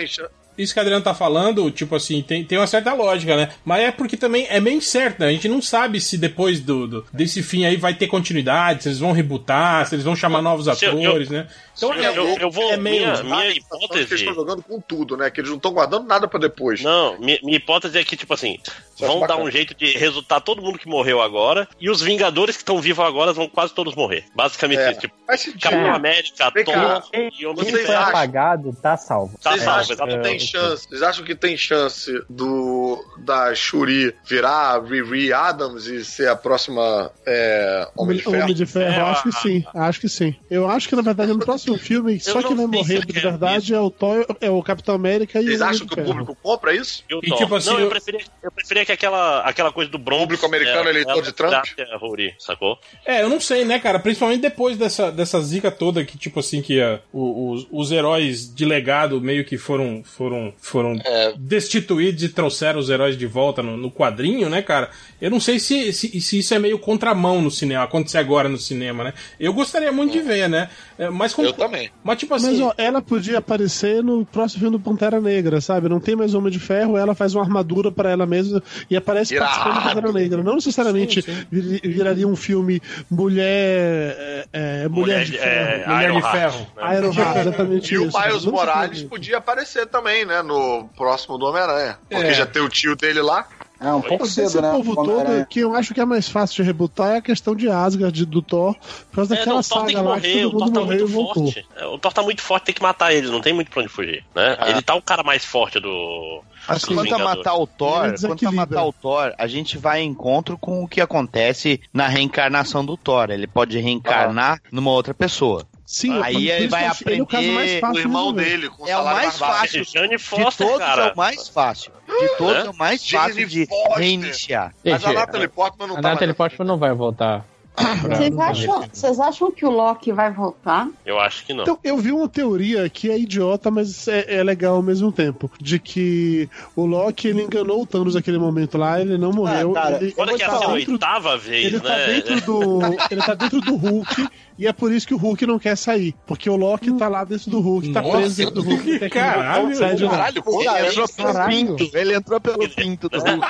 Que 0.60 0.64
isso 0.64 0.74
que 0.74 0.80
a 0.80 0.82
Adriano 0.84 1.02
tá 1.04 1.14
falando, 1.14 1.72
tipo 1.72 1.96
assim, 1.96 2.22
tem, 2.22 2.44
tem 2.44 2.58
uma 2.58 2.68
certa 2.68 2.94
lógica, 2.94 3.36
né? 3.38 3.50
Mas 3.64 3.82
é 3.84 3.92
porque 3.92 4.18
também 4.18 4.46
é 4.50 4.60
meio 4.60 4.76
incerto, 4.78 5.22
né? 5.22 5.28
A 5.28 5.32
gente 5.32 5.48
não 5.48 5.62
sabe 5.62 6.02
se 6.02 6.18
depois 6.18 6.60
do, 6.60 6.86
do- 6.86 7.06
desse 7.14 7.42
fim 7.42 7.66
aí 7.66 7.78
vai 7.78 7.94
ter 7.94 8.08
continuidade, 8.08 8.84
se 8.84 8.90
eles 8.90 9.00
vão 9.00 9.14
rebootar, 9.14 9.86
se 9.88 9.96
eles 9.96 10.04
vão 10.04 10.16
chamar 10.16 10.42
novos 10.42 10.66
Se 10.78 10.86
eu- 10.86 10.92
atores, 11.00 11.30
né? 11.30 11.48
Então 11.78 11.94
eu, 11.94 12.14
eu, 12.14 12.38
eu 12.40 12.52
vou. 12.52 12.74
é 12.74 12.76
meio. 12.76 13.08
minha, 13.08 13.24
minha 13.24 13.46
é 13.46 13.52
Que 13.54 13.60
hipótese. 13.60 14.00
eles 14.02 14.12
estão 14.12 14.34
jogando 14.36 14.62
com 14.62 14.82
tudo, 14.82 15.16
né? 15.16 15.30
Que 15.30 15.40
eles 15.40 15.50
não 15.50 15.56
estão 15.56 15.72
guardando 15.72 16.06
nada 16.06 16.28
pra 16.28 16.38
depois. 16.38 16.82
Não, 16.82 17.18
minha, 17.18 17.40
minha 17.42 17.56
hipótese 17.56 17.98
é 17.98 18.04
que, 18.04 18.18
tipo 18.18 18.34
assim, 18.34 18.58
Isso 18.64 19.06
eu 19.06 19.08
vão 19.08 19.26
dar 19.26 19.38
um 19.38 19.50
jeito 19.50 19.74
de 19.74 19.98
resultar 19.98 20.42
todo 20.42 20.62
mundo 20.62 20.78
que 20.78 20.90
morreu 20.90 21.22
agora, 21.22 21.66
e 21.80 21.90
os 21.90 22.02
Vingadores 22.02 22.58
que 22.58 22.64
estão 22.64 22.82
vivos 22.82 23.06
agora 23.06 23.32
vão 23.32 23.48
quase 23.48 23.74
todos 23.74 23.96
morrer. 23.96 24.26
Basicamente 24.36 24.80
É, 24.82 24.92
isso. 24.92 25.00
Tipo. 25.00 25.16
Capitão 25.62 25.86
É. 25.86 25.90
América, 25.92 26.50
Vem 26.54 26.66
Thor 26.66 27.04
e 27.40 27.46
Homem 27.46 27.64
Quem 27.66 27.76
foi 27.86 27.96
apagado 27.96 28.76
tá 28.82 28.98
salvo. 28.98 29.38
Tá 29.42 29.52
Vocês 29.52 29.64
salvo, 29.64 29.86
que 29.88 29.94
exatamente. 29.94 30.49
Chance? 30.52 30.88
Vocês 30.88 31.02
acham 31.02 31.26
que 31.26 31.36
tem 31.36 31.58
chance 31.58 32.12
do 32.30 33.04
da 33.18 33.54
Shuri 33.54 34.14
virar 34.26 34.82
Riri 34.84 35.34
Adams 35.34 35.86
e 35.88 36.04
ser 36.06 36.30
a 36.30 36.36
próxima 36.36 37.12
é, 37.26 37.88
Homem 37.98 38.18
de 38.18 38.24
Ferro? 38.24 38.44
Homem 38.44 38.56
de 38.56 38.66
Ferro, 38.66 38.94
É, 38.94 39.02
acho 39.02 39.24
que 39.24 39.32
sim, 39.34 39.64
acho 39.74 40.00
que 40.02 40.10
sim. 40.10 40.36
Eu 40.50 40.70
acho 40.70 40.88
que, 40.88 40.96
na 40.96 41.02
verdade, 41.02 41.32
no 41.34 41.40
próximo 41.40 41.76
filme, 41.80 42.20
só 42.20 42.42
quem 42.42 42.56
vai 42.56 42.68
morrer 42.68 43.06
de 43.06 43.14
verdade 43.20 43.74
é 43.74 43.80
o, 43.80 43.90
Thor, 43.90 44.26
é 44.40 44.50
o 44.50 44.62
Capitão 44.64 44.96
América 44.96 45.40
e 45.42 45.46
Vocês 45.46 45.60
o 45.60 45.64
Homem 45.64 45.76
acham 45.76 45.88
que 45.88 46.00
o 46.00 46.04
público 46.06 46.38
compra 46.42 46.74
isso? 46.76 47.04
E 47.10 47.16
o 47.16 47.20
E 47.24 47.32
tipo 47.36 47.56
assim, 47.56 47.70
não, 47.70 47.78
eu, 47.80 47.86
eu- 47.86 47.90
preferia, 47.90 48.22
eu 48.44 48.52
preferia 48.52 48.86
que 48.86 48.92
aquela, 48.92 49.42
aquela 49.42 49.72
coisa 49.72 49.90
do 49.92 49.98
Bronx. 49.98 50.20
Público 50.20 50.46
americano 50.46 50.90
eleitor 50.90 51.22
de 51.24 51.32
Trump? 51.32 51.66
É, 51.78 51.96
Rory, 51.98 52.36
sacou? 52.38 52.78
É, 53.06 53.24
eu 53.24 53.30
não 53.30 53.40
sei, 53.40 53.64
né, 53.66 53.80
cara? 53.80 53.98
Principalmente 54.00 54.42
depois 54.42 54.78
dessa, 54.78 55.12
dessa 55.12 55.40
zica 55.42 55.72
toda 55.72 56.04
que, 56.04 56.18
tipo 56.18 56.40
assim, 56.40 56.62
que 56.62 56.80
o- 57.14 57.52
os, 57.54 57.68
os 57.72 57.92
heróis 57.92 58.54
de 58.54 58.66
legado 58.66 59.20
meio 59.22 59.46
que 59.46 59.58
foram 59.58 60.04
foram, 60.04 60.39
foram 60.58 61.00
É. 61.06 61.34
destituídos 61.38 62.24
e 62.24 62.30
trouxeram 62.30 62.80
os 62.80 62.90
heróis 62.90 63.18
de 63.18 63.26
volta 63.26 63.62
no, 63.64 63.76
no 63.78 63.92
quadrinho, 63.92 64.50
né, 64.50 64.62
cara? 64.62 64.90
Eu 65.22 65.30
não 65.30 65.40
sei 65.40 65.60
se, 65.60 65.92
se, 65.94 66.20
se 66.22 66.40
isso 66.40 66.54
é 66.54 66.60
meio 66.60 66.80
contramão 66.80 67.42
no 67.42 67.52
cinema, 67.52 67.84
acontecer 67.84 68.18
agora 68.18 68.48
no 68.48 68.58
cinema, 68.58 69.04
né? 69.04 69.14
Eu 69.40 69.54
gostaria 69.54 69.92
muito 69.92 70.14
de 70.14 70.22
ver, 70.22 70.48
né? 70.50 70.70
É, 70.98 71.10
Mas 71.10 71.34
como, 71.34 71.48
Eu 71.48 71.54
também. 71.54 71.90
Mas 72.04 72.18
tipo 72.20 72.34
assim. 72.34 72.52
Mas 72.52 72.62
ó, 72.62 72.74
ela 72.78 73.02
podia 73.02 73.38
aparecer 73.40 74.04
no 74.04 74.26
próximo 74.26 74.62
filme 74.62 74.78
do 74.78 74.84
Pantera 74.84 75.20
Negra, 75.20 75.60
sabe? 75.62 75.90
Não 75.90 76.00
tem 76.00 76.16
mais 76.16 76.34
Homem 76.34 76.52
de 76.52 76.60
Ferro, 76.60 76.98
ela 76.98 77.14
faz 77.16 77.36
uma 77.36 77.44
armadura 77.44 77.92
pra 77.92 78.10
ela 78.12 78.26
mesma 78.26 78.62
e 78.90 78.96
aparece 78.96 79.34
Irado. 79.36 79.50
participando 79.52 79.82
do 79.84 79.90
Pantera 79.90 80.12
Negra. 80.14 80.44
Não 80.44 80.56
necessariamente 80.56 81.22
vir- 81.52 81.82
viraria 81.84 82.28
um 82.28 82.36
filme 82.36 82.82
mulher. 83.10 84.16
É, 84.20 84.84
é, 84.84 84.88
mulher, 84.88 85.26
de 85.26 85.38
é, 85.38 85.40
ferro. 85.40 85.88
Mulher 85.88 86.00
de 86.00 86.04
Ironheart, 86.06 86.32
Ferro. 86.36 86.68
né? 86.78 86.98
Ironheart, 86.98 87.38
exatamente 87.40 87.94
E 87.94 87.98
o 87.98 88.08
isso. 88.08 88.20
Miles 88.20 88.46
Não 88.46 88.52
Morales 88.52 88.90
necessariamente. 88.90 89.06
podia 89.06 89.38
aparecer 89.38 89.88
também, 89.88 90.19
né? 90.26 90.42
No 90.42 90.90
próximo 90.96 91.38
do 91.38 91.46
Homem-Aranha. 91.46 91.98
Porque 92.10 92.28
É. 92.28 92.34
já 92.34 92.46
tem 92.46 92.62
o 92.62 92.70
tio 92.70 92.96
dele 92.96 93.22
lá. 93.22 93.48
É 93.82 93.94
um 93.94 94.02
pouco 94.02 94.26
Esse 94.26 94.34
cedo, 94.50 94.62
né? 94.62 94.72
povo 94.74 94.94
todo, 94.94 95.46
que 95.48 95.62
eu 95.62 95.74
acho 95.74 95.94
que 95.94 96.02
é 96.02 96.06
mais 96.06 96.28
fácil 96.28 96.58
de 96.58 96.64
rebutar 96.64 97.12
é 97.12 97.18
a 97.20 97.22
questão 97.22 97.56
de 97.56 97.70
Asgard, 97.70 98.26
do 98.26 98.42
Thor, 98.42 98.76
por 99.10 99.16
causa 99.16 99.34
É, 99.34 99.38
daquela 99.38 99.54
não, 99.56 99.62
o 99.62 99.64
Thor 99.64 99.86
tem 99.86 99.96
saga 99.96 100.04
que 100.04 100.10
lá 100.10 100.20
que 100.20 100.28
morrer, 100.28 100.46
o 100.46 100.52
Thor 100.52 100.70
tá 100.70 100.82
muito 100.82 101.08
forte. 101.08 101.68
É, 101.78 101.86
O 101.86 101.98
Thor 101.98 102.12
tá 102.14 102.22
muito 102.22 102.42
forte, 102.42 102.64
tem 102.66 102.76
que 102.76 102.82
matar 102.82 103.14
ele, 103.14 103.30
não 103.32 103.40
tem 103.40 103.54
muito 103.54 103.72
pra 103.72 103.80
onde 103.82 103.88
fugir, 103.90 104.26
né? 104.36 104.58
É. 104.60 104.72
Ele 104.72 104.82
tá 104.82 104.96
o 104.96 105.02
cara 105.02 105.24
mais 105.24 105.46
forte 105.46 105.80
do. 105.80 106.44
Mas 106.68 106.82
dos 106.82 106.94
quanto 106.94 107.16
a 107.16 107.20
matar 107.20 107.56
o 107.56 107.66
Thor, 107.66 108.04
Ele 108.04 108.12
quanto 108.12 108.26
a 108.26 108.28
desequilibra. 108.28 108.56
matar 108.66 108.84
o 108.86 108.92
Thor, 108.92 109.34
a 109.38 109.48
gente 109.48 109.78
vai 109.78 110.02
em 110.02 110.10
encontro 110.10 110.58
com 110.58 110.84
o 110.84 110.88
que 110.88 111.00
acontece 111.00 111.80
na 111.94 112.10
reencarnação 112.10 112.84
do 112.86 112.98
Thor. 112.98 113.30
Ele 113.30 113.48
pode 113.48 113.80
reencarnar 113.80 114.60
numa 114.74 114.92
outra 114.92 115.14
pessoa. 115.14 115.66
Sim, 115.92 116.22
Aí 116.22 116.52
ele 116.52 116.68
vai 116.68 116.82
ele 116.82 116.86
é 116.86 116.90
o 116.90 116.92
aprender 116.92 117.84
O 117.84 117.92
de 117.94 118.00
irmão 118.00 118.32
dele, 118.32 118.70
com 118.70 118.88
É 118.88 118.94
o 118.94 118.98
salário 119.00 119.22
mais 119.24 119.38
fácil. 119.40 119.84
Jane 119.84 120.08
De 120.10 120.18
Foster, 120.20 120.68
todos 120.68 120.78
cara. 120.86 121.08
é 121.08 121.12
o 121.14 121.18
mais 121.18 121.48
fácil. 121.50 121.92
De 122.08 122.38
todos 122.38 122.54
Né? 122.62 122.66
é 122.68 122.70
o 122.70 122.76
mais 122.76 123.04
Jane 123.04 123.24
fácil 123.30 123.48
de 123.48 123.66
Foster. 123.66 123.98
reiniciar. 123.98 124.76
Mas 124.86 125.04
a 125.04 125.14
Natalie 125.14 125.48
Portman 125.48 125.88
não 125.88 125.96
A 125.98 126.02
tá 126.02 126.10
Natalie 126.10 126.28
mais- 126.28 126.38
Portman 126.38 126.68
não 126.68 126.78
vai 126.78 126.94
voltar. 126.94 127.44
Vocês 127.80 128.38
acham, 128.38 128.84
vocês 128.92 129.20
acham 129.20 129.52
que 129.52 129.66
o 129.66 129.70
Loki 129.70 130.12
vai 130.12 130.32
voltar? 130.32 130.88
Eu 131.06 131.20
acho 131.20 131.46
que 131.46 131.54
não. 131.54 131.64
Então, 131.64 131.80
eu 131.84 131.98
vi 131.98 132.12
uma 132.12 132.28
teoria 132.28 132.90
que 132.90 133.10
é 133.10 133.18
idiota, 133.18 133.72
mas 133.72 134.08
é, 134.08 134.36
é 134.38 134.44
legal 134.44 134.76
ao 134.76 134.82
mesmo 134.82 135.12
tempo. 135.12 135.50
De 135.60 135.80
que 135.80 136.50
o 136.76 136.86
Loki 136.86 137.28
ele 137.30 137.44
enganou 137.44 137.82
o 137.82 137.86
Thanos 137.86 138.16
naquele 138.16 138.38
momento 138.38 138.78
lá, 138.78 139.00
ele 139.00 139.18
não 139.18 139.32
morreu. 139.32 139.72
cara, 139.74 139.98
ele, 140.02 140.14
Olha 140.18 140.36
que 140.36 140.44
é 140.44 140.46
a 140.46 140.50
tá 140.50 140.74
dentro, 140.74 140.94
oitava 140.94 141.38
vez, 141.38 141.66
ele 141.66 141.80
tá 141.80 141.90
né? 141.90 142.06
dentro 142.08 142.42
do. 142.42 142.80
Ele 143.10 143.22
tá 143.22 143.34
dentro 143.34 143.62
do 143.62 143.76
Hulk. 143.76 144.28
E 144.58 144.68
é 144.68 144.74
por 144.74 144.92
isso 144.92 145.08
que 145.08 145.14
o 145.14 145.18
Hulk 145.18 145.46
não 145.46 145.58
quer 145.58 145.78
sair. 145.78 146.14
Porque 146.28 146.50
o 146.50 146.56
Loki 146.58 146.92
tá 146.98 147.08
lá 147.08 147.24
dentro 147.24 147.50
do 147.50 147.62
Hulk, 147.62 147.94
tá 147.94 148.02
Nossa, 148.02 148.18
preso 148.18 148.36
dentro 148.36 148.56
do 148.56 148.62
Hulk. 148.64 149.00
que 149.00 149.10
caralho, 149.10 149.70
não 149.70 149.76
sai 149.76 149.96
de. 149.96 150.06
Caralho, 150.06 150.44
pô, 150.44 150.62
Ele 150.62 150.88
entrou 150.88 151.08
pelo 151.08 151.34
Caralho. 151.34 151.50
pinto. 151.50 151.90
Ele 151.94 152.14
entrou 152.14 152.42
pelo 152.42 152.70
pinto 152.70 153.08
do 153.10 153.18
Hulk. 153.20 153.48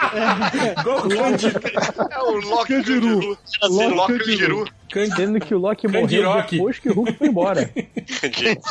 é 2.11 2.19
o 2.21 2.35
Loki 2.35 2.73
Candiru. 2.73 3.19
Candiru. 3.19 3.37
Loki 3.69 3.95
Loki 3.95 4.18
Candiru. 4.19 4.65
Candiru. 4.89 5.15
Sendo 5.15 5.39
que 5.39 5.55
o 5.55 5.57
Loki 5.57 5.87
morreu 5.87 6.43
depois 6.49 6.79
que 6.79 6.89
o 6.89 6.93
Hulk 6.93 7.13
foi 7.13 7.27
embora. 7.27 7.71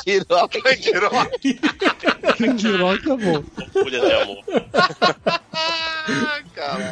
Tirou. 0.02 0.49
Candiru. 0.49 1.10
Candiroca 2.39 3.12
é 3.12 3.17
bom. 3.17 3.44
Folha 3.73 4.01
de 4.01 4.12
amor. 4.12 4.44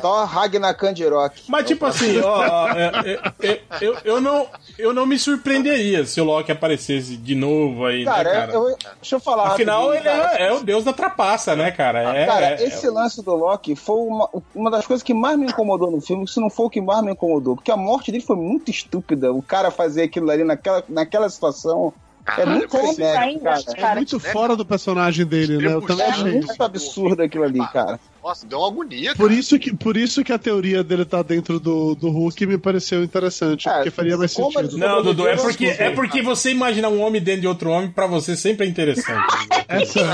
Thor 0.00 0.24
Ragnar 0.26 0.76
Kandirok. 0.76 1.42
Mas 1.48 1.66
tipo 1.66 1.86
assim, 1.86 2.18
ó, 2.20 2.38
ó, 2.48 2.68
é, 2.70 2.92
é, 3.40 3.48
é, 3.48 3.62
eu, 3.80 3.96
eu, 4.04 4.20
não, 4.20 4.46
eu 4.78 4.92
não 4.92 5.06
me 5.06 5.18
surpreenderia 5.18 6.04
se 6.04 6.20
o 6.20 6.24
Loki 6.24 6.50
aparecesse 6.52 7.16
de 7.16 7.34
novo 7.34 7.84
aí, 7.86 8.04
Cara, 8.04 8.24
né, 8.24 8.40
cara? 8.40 8.52
eu- 8.52 8.76
deixa 9.00 9.16
eu 9.16 9.20
falar. 9.20 9.48
Afinal, 9.48 9.94
ele 9.94 10.08
é, 10.08 10.48
é 10.48 10.52
o 10.52 10.62
deus 10.62 10.84
da 10.84 10.92
trapaça, 10.92 11.54
né, 11.56 11.70
cara? 11.70 12.16
É, 12.16 12.26
Cara, 12.26 12.46
é- 12.50 12.64
esse 12.64 12.88
lance 12.88 13.22
do 13.22 13.34
Loki 13.34 13.74
foi 13.76 13.96
uma, 13.96 14.28
uma 14.54 14.70
das 14.70 14.86
coisas 14.86 15.02
que 15.02 15.14
mais 15.14 15.38
me 15.38 15.46
incomodou 15.46 15.90
no 15.90 16.00
filme, 16.00 16.26
se 16.28 16.40
não 16.40 16.50
for 16.50 16.66
o 16.66 16.70
que 16.70 16.80
mais 16.80 17.02
me 17.02 17.12
incomodou, 17.12 17.54
porque 17.56 17.70
a 17.70 17.76
morte 17.76 18.10
dele 18.12 18.24
foi 18.24 18.36
muito 18.36 18.70
estúpida. 18.70 19.32
O 19.32 19.42
cara 19.42 19.70
fazer 19.70 20.02
aquilo 20.02 20.30
ali 20.30 20.44
naquela, 20.44 20.82
naquela 20.88 21.28
situação 21.28 21.92
é 22.38 22.46
muito 22.46 22.76
ainda, 22.76 23.40
cara. 23.50 23.62
É 23.68 23.74
cara, 23.80 23.94
muito 23.96 24.18
fora 24.20 24.56
do 24.56 24.64
personagem 24.64 25.24
dele, 25.26 25.58
né? 25.58 25.74
Eu 25.74 25.82
também 25.82 26.06
É 26.06 26.10
achei 26.10 26.38
isso. 26.38 26.46
muito 26.48 26.62
absurdo 26.62 27.22
aquilo 27.22 27.44
ali, 27.44 27.60
cara. 27.72 28.00
Nossa, 28.22 28.44
deu 28.44 28.58
uma 28.58 28.66
agonia, 28.66 29.14
Por 29.14 29.30
isso, 29.30 29.56
que, 29.56 29.72
por 29.72 29.96
isso 29.96 30.24
que 30.24 30.32
a 30.32 30.38
teoria 30.38 30.82
dele 30.82 31.04
tá 31.04 31.22
dentro 31.22 31.60
do, 31.60 31.94
do 31.94 32.10
Hulk 32.10 32.44
me 32.44 32.58
pareceu 32.58 33.04
interessante, 33.04 33.68
É, 33.68 33.74
porque 33.74 33.90
faria 33.92 34.16
mais 34.18 34.32
sentido. 34.32 34.76
Não, 34.76 35.00
Dudu, 35.00 35.28
é 35.28 35.36
porque, 35.36 35.66
é 35.66 35.90
porque 35.90 36.22
você 36.22 36.50
imaginar 36.50 36.88
um 36.88 37.00
homem 37.00 37.22
dentro 37.22 37.42
de 37.42 37.46
outro 37.46 37.70
homem, 37.70 37.88
pra 37.88 38.08
você 38.08 38.36
sempre 38.36 38.66
é 38.66 38.68
interessante. 38.68 39.32
Essa... 39.68 40.12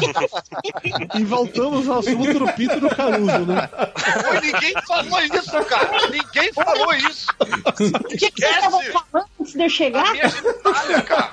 e 1.18 1.24
voltamos 1.24 1.88
ao 1.88 2.00
assunto 2.00 2.38
do 2.38 2.52
Pito 2.52 2.80
do 2.80 2.90
Caruso, 2.90 3.46
né? 3.46 3.66
Pô, 3.68 4.40
ninguém 4.42 4.74
falou 4.86 5.20
isso, 5.22 5.64
cara. 5.64 6.08
Ninguém 6.10 6.52
falou 6.52 6.94
isso. 6.94 7.26
o 7.40 8.04
que, 8.08 8.30
que 8.30 8.42
vocês 8.42 8.56
estavam 8.56 8.82
falando 8.82 9.26
antes 9.40 9.52
de 9.54 9.62
eu 9.64 9.68
chegar? 9.70 10.06
A 10.08 10.12
minha 10.12 11.02
cara. 11.02 11.32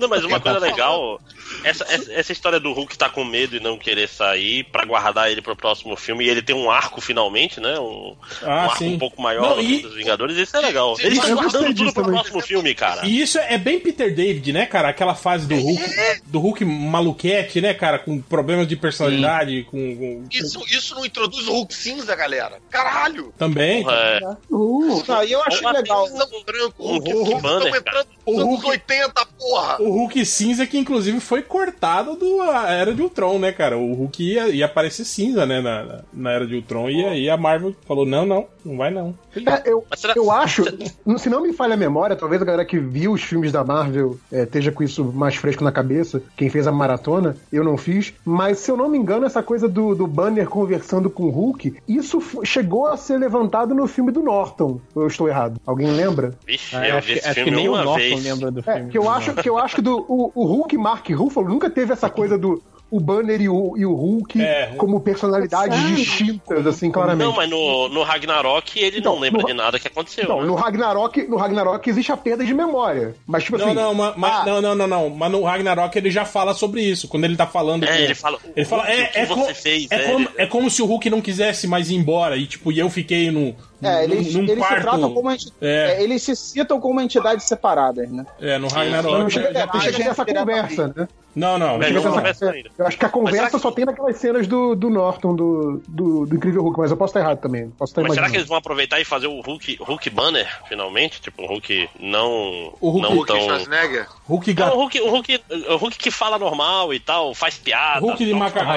Não, 0.00 0.08
mas 0.08 0.24
uma 0.24 0.40
coisa 0.40 0.58
legal, 0.58 1.20
essa, 1.62 1.84
essa, 2.12 2.32
história 2.32 2.58
do 2.58 2.72
Hulk 2.72 2.96
tá 2.96 3.08
com 3.08 3.24
medo 3.24 3.56
e 3.56 3.60
não 3.60 3.78
querer 3.78 4.08
sair 4.08 4.64
pra 4.64 4.84
guardar 4.84 5.30
ele 5.30 5.42
pro 5.42 5.54
próximo 5.56 5.96
filme 5.96 6.24
e 6.24 6.28
ele 6.28 6.42
tem 6.42 6.54
um 6.56 6.70
arco 6.70 7.00
finalmente, 7.00 7.60
né? 7.60 7.78
Um, 7.78 8.16
Ah, 8.42 8.46
um 8.46 8.50
arco 8.60 8.78
sim. 8.78 8.94
um 8.94 8.98
pouco 8.98 9.20
maior 9.20 9.50
Não, 9.50 9.56
no 9.56 9.62
e- 9.62 9.82
dos 9.82 9.94
Vingadores, 9.94 10.36
isso 10.36 10.56
é 10.56 10.60
legal. 10.60 10.96
Sim, 10.96 11.04
Eles 11.06 11.18
mas 11.18 11.28
estão 11.28 11.38
eu 11.38 11.42
gostei 11.44 11.60
guardando 11.60 11.76
tudo 11.76 11.92
pro 11.92 12.02
também. 12.02 12.18
próximo 12.20 12.40
filme, 12.42 12.74
cara. 12.74 13.06
E 13.06 13.20
isso 13.20 13.38
é 13.38 13.58
bem 13.58 13.78
Peter 13.78 14.14
David, 14.14 14.52
né, 14.52 14.66
cara? 14.66 14.88
Aquela 14.88 15.14
fase 15.14 15.46
do 15.46 15.54
Hulk, 15.54 15.82
do 16.26 16.38
Hulk 16.40 16.64
maluquete, 16.64 17.60
né, 17.60 17.74
cara? 17.74 17.98
Com 17.98 18.20
problemas 18.20 18.66
de 18.66 18.76
personalidade, 18.76 19.64
com, 19.70 19.96
com- 19.96 20.24
Isso, 20.32 20.60
isso 20.68 20.94
não 20.94 21.04
introduz 21.04 21.46
o 21.48 21.52
Hulk 21.52 21.74
cinza, 21.74 22.14
galera. 22.16 22.58
Caralho. 22.70 23.32
Também. 23.38 23.84
É, 23.88 24.20
Uh, 24.50 25.02
Não, 25.06 25.24
e 25.24 25.32
eu 25.32 25.42
achei 25.42 25.66
legal. 25.70 26.06
Cinza 26.08 26.26
branco. 26.46 26.74
O 26.78 26.88
Hulk 26.98 27.12
Hulk 27.12 27.42
Banner, 27.42 27.66
estão 27.66 27.80
entrando 27.80 28.06
O 28.26 28.30
nos 28.32 28.40
anos 28.40 28.50
Hulk- 28.54 28.68
80, 28.68 29.26
porra. 29.38 29.76
O 29.80 29.90
Hulk 29.90 30.24
cinza 30.24 30.66
que, 30.66 30.78
inclusive, 30.78 31.20
foi 31.20 31.42
cortado 31.42 32.16
do 32.16 32.42
a 32.42 32.70
Era 32.70 32.92
de 32.94 33.02
Ultron, 33.02 33.38
né, 33.38 33.52
cara? 33.52 33.76
O 33.78 33.92
Hulk 33.94 34.22
ia, 34.22 34.48
ia 34.48 34.66
aparecer 34.66 35.04
cinza, 35.04 35.44
né, 35.46 35.60
na, 35.60 35.82
na- 35.84 36.00
na 36.12 36.30
Era 36.32 36.46
de 36.46 36.54
Ultron. 36.56 36.88
E 36.90 37.04
aí 37.04 37.30
a 37.30 37.36
Marvel 37.36 37.74
falou, 37.86 38.04
não, 38.06 38.24
não, 38.26 38.46
não 38.64 38.76
vai 38.76 38.90
não. 38.90 39.14
É, 39.36 39.70
eu, 39.70 39.84
eu 40.14 40.30
acho, 40.30 40.64
se 41.18 41.28
não 41.28 41.42
me 41.42 41.52
falha 41.52 41.74
a 41.74 41.76
memória, 41.76 42.14
talvez 42.16 42.40
a 42.40 42.44
galera 42.44 42.64
que 42.64 42.78
viu 42.78 43.12
os 43.12 43.22
filmes 43.22 43.50
da 43.52 43.64
Marvel 43.64 44.18
é, 44.32 44.42
esteja 44.42 44.70
com 44.70 44.82
isso 44.82 45.04
mais 45.04 45.34
fresco 45.36 45.64
na 45.64 45.72
cabeça. 45.72 46.22
Quem 46.36 46.48
fez 46.48 46.66
a 46.66 46.72
maratona, 46.72 47.36
eu 47.52 47.64
não 47.64 47.76
fiz. 47.76 48.14
Mas 48.24 48.58
se 48.58 48.70
eu 48.70 48.76
não 48.76 48.88
me 48.88 48.96
engano, 48.98 49.26
essa 49.26 49.42
coisa 49.42 49.68
do, 49.68 49.94
do 49.94 50.06
Banner 50.06 50.48
conversando 50.48 51.10
com 51.10 51.24
o 51.24 51.30
Hulk, 51.30 51.76
isso 51.88 52.22
chegou 52.44 52.86
a 52.86 52.96
ser 52.96 53.18
levantado 53.18 53.74
no 53.74 53.86
filme 53.86 54.12
do 54.12 54.22
Norton. 54.22 54.80
Ou 54.94 55.02
eu 55.02 55.08
estou 55.08 55.28
errado? 55.28 55.60
Alguém 55.66 55.90
lembra? 55.90 56.32
Vixe, 56.46 56.74
Ah, 56.76 56.88
eu 56.88 56.96
acho, 56.96 57.06
vi 57.08 57.12
que- 57.14 57.18
esse 57.18 57.28
acho 57.28 57.34
que 57.36 57.44
filme 57.44 57.56
nem 57.58 57.68
o 57.68 57.72
Norton 57.76 57.94
vez. 57.96 58.24
lembra 58.24 58.50
do 58.50 58.60
É, 58.60 58.62
filme. 58.76 58.90
que 58.90 58.98
eu 58.98 59.10
acho 59.30 59.42
que, 59.42 59.48
eu 59.50 59.58
acho 59.58 59.76
que 59.76 59.82
do, 59.82 59.98
o, 60.08 60.32
o 60.34 60.44
Hulk 60.46 60.76
Mark 60.76 61.08
Ruffalo 61.10 61.48
nunca 61.48 61.68
teve 61.70 61.92
essa 61.92 62.08
coisa 62.10 62.36
do 62.38 62.62
o 62.90 63.00
Banner 63.00 63.40
e 63.40 63.48
o, 63.48 63.74
e 63.76 63.84
o 63.84 63.92
Hulk 63.92 64.38
como 64.76 65.00
personalidades 65.00 65.76
Sabe? 65.76 65.96
distintas, 65.96 66.64
assim, 66.64 66.92
claramente. 66.92 67.26
Não, 67.26 67.34
mas 67.34 67.50
no, 67.50 67.88
no 67.88 68.02
Ragnarok 68.04 68.78
ele 68.78 69.00
não 69.00 69.18
lembra 69.18 69.42
de 69.42 69.52
nada 69.52 69.80
que 69.80 69.88
aconteceu. 69.88 70.22
Então, 70.24 70.40
né? 70.40 70.46
no 70.46 70.54
Ragnarok, 70.54 71.22
no 71.26 71.36
Ragnarok 71.36 71.90
existe 71.90 72.12
a 72.12 72.16
perda 72.16 72.44
de 72.44 72.54
memória. 72.54 73.16
Mas, 73.26 73.42
tipo 73.44 73.58
não, 73.58 73.66
assim. 73.66 73.74
não, 73.74 73.94
ma- 73.94 74.14
ma- 74.16 74.44
não, 74.44 74.60
não, 74.60 74.74
não, 74.76 74.86
não. 74.86 75.10
Mas 75.10 75.32
no 75.32 75.42
Ragnarok 75.42 75.96
ele 75.98 76.10
já 76.10 76.24
fala 76.24 76.54
sobre 76.54 76.82
isso. 76.82 77.08
Quando 77.08 77.24
ele 77.24 77.36
tá 77.36 77.46
falando. 77.48 77.82
É, 77.82 77.86
com- 77.88 77.94
ele 77.94 78.14
fala, 78.14 78.38
Ele 78.54 78.64
fala, 78.66 78.82
"O 78.84 78.86
é, 78.86 79.04
que 79.06 79.18
é, 79.18 79.26
você 79.26 79.34
co- 79.34 79.54
fez, 79.54 79.86
é 79.90 79.96
né?" 79.96 80.12
como, 80.12 80.28
é 80.36 80.46
como 80.46 80.70
se 80.70 80.80
o 80.82 80.86
Hulk 80.86 81.10
não 81.10 81.20
quisesse 81.20 81.66
mais 81.66 81.90
ir 81.90 81.96
embora. 81.96 82.36
E, 82.36 82.46
tipo, 82.46 82.70
e 82.70 82.78
eu 82.78 82.88
fiquei 82.88 83.28
no. 83.30 83.56
É, 83.84 84.04
eles, 84.04 84.34
num 84.34 84.42
eles 84.42 84.54
se 84.54 84.60
quarto. 84.60 84.82
tratam 84.82 85.12
como 85.14 85.30
enti- 85.30 85.52
É. 85.60 85.96
é, 85.98 86.02
eles 86.02 86.22
se 86.22 86.34
citam 86.36 86.80
como 86.80 87.00
entidades 87.00 87.44
separadas, 87.46 88.10
né? 88.10 88.24
É, 88.40 88.58
no 88.58 88.68
Ragnarok. 88.68 89.18
não 89.18 89.30
chega, 89.30 89.52
já 89.52 89.66
tem- 89.66 89.80
chega 89.80 90.10
essa 90.10 90.24
conversa, 90.24 90.92
né? 90.96 91.08
Não, 91.36 91.58
não. 91.58 91.78
Não, 91.78 91.84
essa- 92.24 92.46
não. 92.46 92.52
é, 92.54 92.62
eu 92.78 92.86
acho 92.86 92.96
que 92.96 93.04
a 93.04 93.08
conversa 93.08 93.58
só 93.58 93.72
tem 93.72 93.84
naquelas 93.84 94.16
cenas 94.18 94.46
do, 94.46 94.76
do 94.76 94.88
Norton, 94.88 95.34
do, 95.34 95.82
do, 95.88 96.26
do 96.26 96.36
Incrível 96.36 96.62
Hulk, 96.62 96.78
mas 96.78 96.92
eu 96.92 96.96
posso 96.96 97.10
estar 97.10 97.20
errado 97.20 97.40
também. 97.40 97.70
Posso 97.76 97.90
estar 97.90 98.02
Mas 98.02 98.12
será 98.12 98.20
imaginando. 98.26 98.30
que 98.30 98.36
eles 98.38 98.48
vão 98.48 98.56
aproveitar 98.56 99.00
e 99.00 99.04
fazer 99.04 99.26
o 99.26 99.40
Hulk, 99.40 99.78
Hulk 99.80 100.10
Banner, 100.10 100.48
finalmente? 100.68 101.20
Tipo, 101.20 101.42
um 101.42 101.46
Hulk 101.48 101.88
não. 101.98 102.72
O 102.80 102.88
Hulk- 102.90 103.02
não 103.02 103.14
Hulk 103.16 103.26
tão... 103.32 103.40
Schwarzenegger? 103.40 104.06
Hulk 104.28 104.54
Não, 104.54 104.68
o 104.68 104.76
Hulk, 104.76 105.00
o, 105.00 105.10
Hulk, 105.10 105.40
o 105.70 105.76
Hulk 105.76 105.98
que 105.98 106.10
fala 106.12 106.38
normal 106.38 106.94
e 106.94 107.00
tal, 107.00 107.34
faz 107.34 107.58
piada. 107.58 107.98
Hulk 108.00 108.24
de 108.24 108.30
não 108.30 108.38
macacão. 108.38 108.72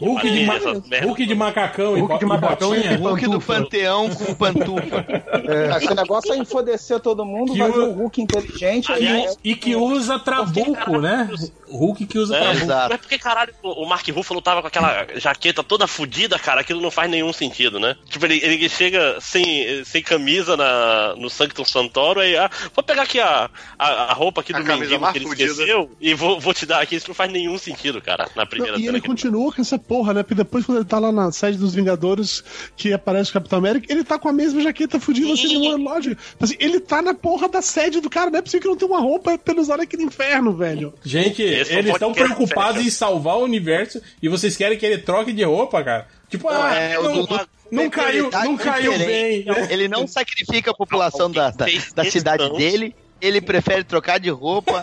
Hulk 0.00 0.30
de, 0.30 0.44
ma-. 0.46 0.54
Hulk 1.02 1.26
de 1.26 1.34
macacão 1.34 1.96
e 1.96 2.00
Hulk 2.00 2.18
de 2.20 2.26
macacão 2.26 2.74
e 2.76 2.94
Hulk 2.94 3.26
do 3.28 3.40
panteão 3.40 4.08
com 4.08 4.34
pantufa. 4.38 5.04
É, 5.48 5.80
Se 5.80 5.92
o 5.92 5.94
negócio 5.94 6.32
é 6.32 6.36
enfodecer 6.38 7.00
todo 7.00 7.24
mundo, 7.24 7.52
Que 7.52 7.58
vai 7.58 7.70
o- 7.70 7.72
ver 7.74 7.80
o 7.80 7.92
Hulk 7.92 8.22
inteligente. 8.22 8.92
aí 8.92 9.26
E, 9.44 9.50
e 9.50 9.54
que 9.56 9.74
usa 9.76 10.18
trabuco, 10.18 10.98
né? 11.00 11.28
Hulk 11.68 12.06
que 12.06 12.18
usa 12.18 12.36
É, 12.36 12.40
trabuco. 12.40 12.66
mas 12.66 13.00
porque, 13.00 13.18
caralho, 13.18 13.52
o 13.62 13.78
o 13.84 13.88
Mark 13.88 14.06
Ruffalo 14.08 14.40
tava 14.42 14.60
com 14.60 14.66
aquela 14.68 15.06
jaqueta 15.16 15.62
toda 15.62 15.86
fodida, 15.86 16.38
cara, 16.38 16.60
aquilo 16.60 16.80
não 16.80 16.90
faz 16.90 17.10
nenhum 17.10 17.32
sentido, 17.32 17.78
né? 17.80 17.96
Tipo, 18.08 18.26
ele, 18.26 18.40
ele 18.42 18.68
chega 18.68 19.16
sem, 19.20 19.82
sem 19.84 20.02
camisa 20.02 20.56
na, 20.56 21.14
no 21.16 21.30
Sanctum 21.30 21.64
Santoro 21.64 22.22
e, 22.22 22.36
ah, 22.36 22.50
vou 22.74 22.82
pegar 22.84 23.02
aqui 23.02 23.18
a, 23.20 23.48
a, 23.78 23.88
a 24.10 24.12
roupa 24.12 24.40
aqui 24.42 24.52
A 24.54 24.58
do 24.58 24.64
mendigo 24.64 25.10
que 25.12 25.18
ele 25.18 25.26
fodida. 25.26 25.50
esqueceu 25.52 25.90
e 26.00 26.12
vou, 26.14 26.38
vou 26.40 26.52
te 26.52 26.66
dar 26.66 26.82
aqui, 26.82 26.96
isso 26.96 27.08
não 27.08 27.14
faz 27.14 27.30
nenhum 27.32 27.56
sentido, 27.56 28.00
cara, 28.02 28.28
na 28.36 28.44
primeira 28.46 28.76
Não, 28.76 28.84
e 28.84 28.88
ele 28.88 29.00
continua 29.00 29.52
com 29.52 29.60
essa 29.62 29.78
porra, 29.78 30.12
né? 30.12 30.22
Porque 30.22 30.34
depois, 30.34 30.66
quando 30.66 30.78
ele 30.78 30.84
tá 30.86 30.98
lá 30.98 31.10
na 31.12 31.30
sede 31.32 31.56
dos 31.56 31.74
Vingadores, 31.74 32.44
que 32.76 32.92
aparece 32.92 33.30
o 33.30 33.32
Capitão 33.34 33.58
América, 33.58 33.90
ele 33.90 34.04
tá 34.04 34.18
com 34.18 34.27
a 34.28 34.32
mesma 34.32 34.60
jaqueta 34.62 34.98
fudida, 35.00 35.36
sem 35.36 35.58
nenhuma 35.58 35.92
lógica. 35.92 36.16
Assim, 36.40 36.54
ele 36.58 36.80
tá 36.80 37.00
na 37.02 37.14
porra 37.14 37.48
da 37.48 37.62
sede 37.62 38.00
do 38.00 38.08
cara, 38.10 38.30
não 38.30 38.38
é 38.38 38.42
possível 38.42 38.62
que 38.62 38.68
não 38.68 38.76
tenha 38.76 38.90
uma 38.90 39.00
roupa 39.00 39.36
pra 39.38 39.54
eles 39.54 39.64
usarem 39.64 39.84
aqui 39.84 39.96
no 39.96 40.04
inferno, 40.04 40.52
velho. 40.52 40.92
Gente, 41.04 41.42
Esse 41.42 41.72
é 41.72 41.78
eles 41.78 41.92
estão 41.92 42.12
preocupados 42.12 42.84
em 42.84 42.90
salvar 42.90 43.36
o 43.36 43.44
universo 43.44 44.00
e 44.22 44.28
vocês 44.28 44.56
querem 44.56 44.78
que 44.78 44.86
ele 44.86 44.98
troque 44.98 45.32
de 45.32 45.42
roupa, 45.44 45.82
cara? 45.82 46.06
Tipo, 46.28 46.48
ah, 46.48 46.74
É, 46.74 46.94
não, 46.94 47.12
Dudu 47.12 47.40
não 47.70 47.90
caiu, 47.90 48.28
prioridade 48.28 48.48
não 48.48 48.56
caiu 48.56 48.90
bem. 48.98 49.42
diferente. 49.42 49.72
Ele 49.72 49.88
não 49.88 50.06
sacrifica 50.06 50.70
a 50.70 50.74
população 50.74 51.30
da, 51.30 51.50
da, 51.50 51.66
da 51.94 52.04
cidade 52.04 52.50
dele. 52.56 52.94
Ele 53.20 53.40
prefere 53.40 53.82
trocar 53.84 54.18
de 54.18 54.30
roupa 54.30 54.82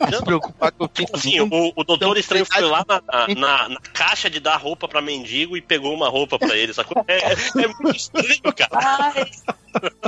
a 0.00 0.10
se 0.10 0.22
preocupar 0.24 0.72
com 0.72 0.84
o 0.84 0.88
fim 0.88 1.04
Tipo 1.04 1.12
do 1.12 1.18
assim, 1.18 1.40
mundo. 1.40 1.54
o, 1.54 1.80
o 1.80 1.84
Doutor 1.84 1.96
Então, 2.08 2.16
Estranho 2.16 2.44
foi 2.46 2.62
lá 2.62 2.84
na, 2.88 3.02
na- 3.34 3.68
na 3.68 3.80
caixa 3.92 4.28
de 4.28 4.40
dar 4.40 4.56
roupa 4.56 4.88
pra 4.88 5.00
mendigo 5.00 5.56
e 5.56 5.60
pegou 5.62 5.94
uma 5.94 6.08
roupa 6.08 6.38
pra 6.38 6.56
ele, 6.56 6.72
sacou? 6.74 7.04
É, 7.06 7.32
é 7.32 7.66
muito 7.80 7.96
estranho, 7.96 8.40
cara. 8.56 8.70
Ai, 8.72 9.30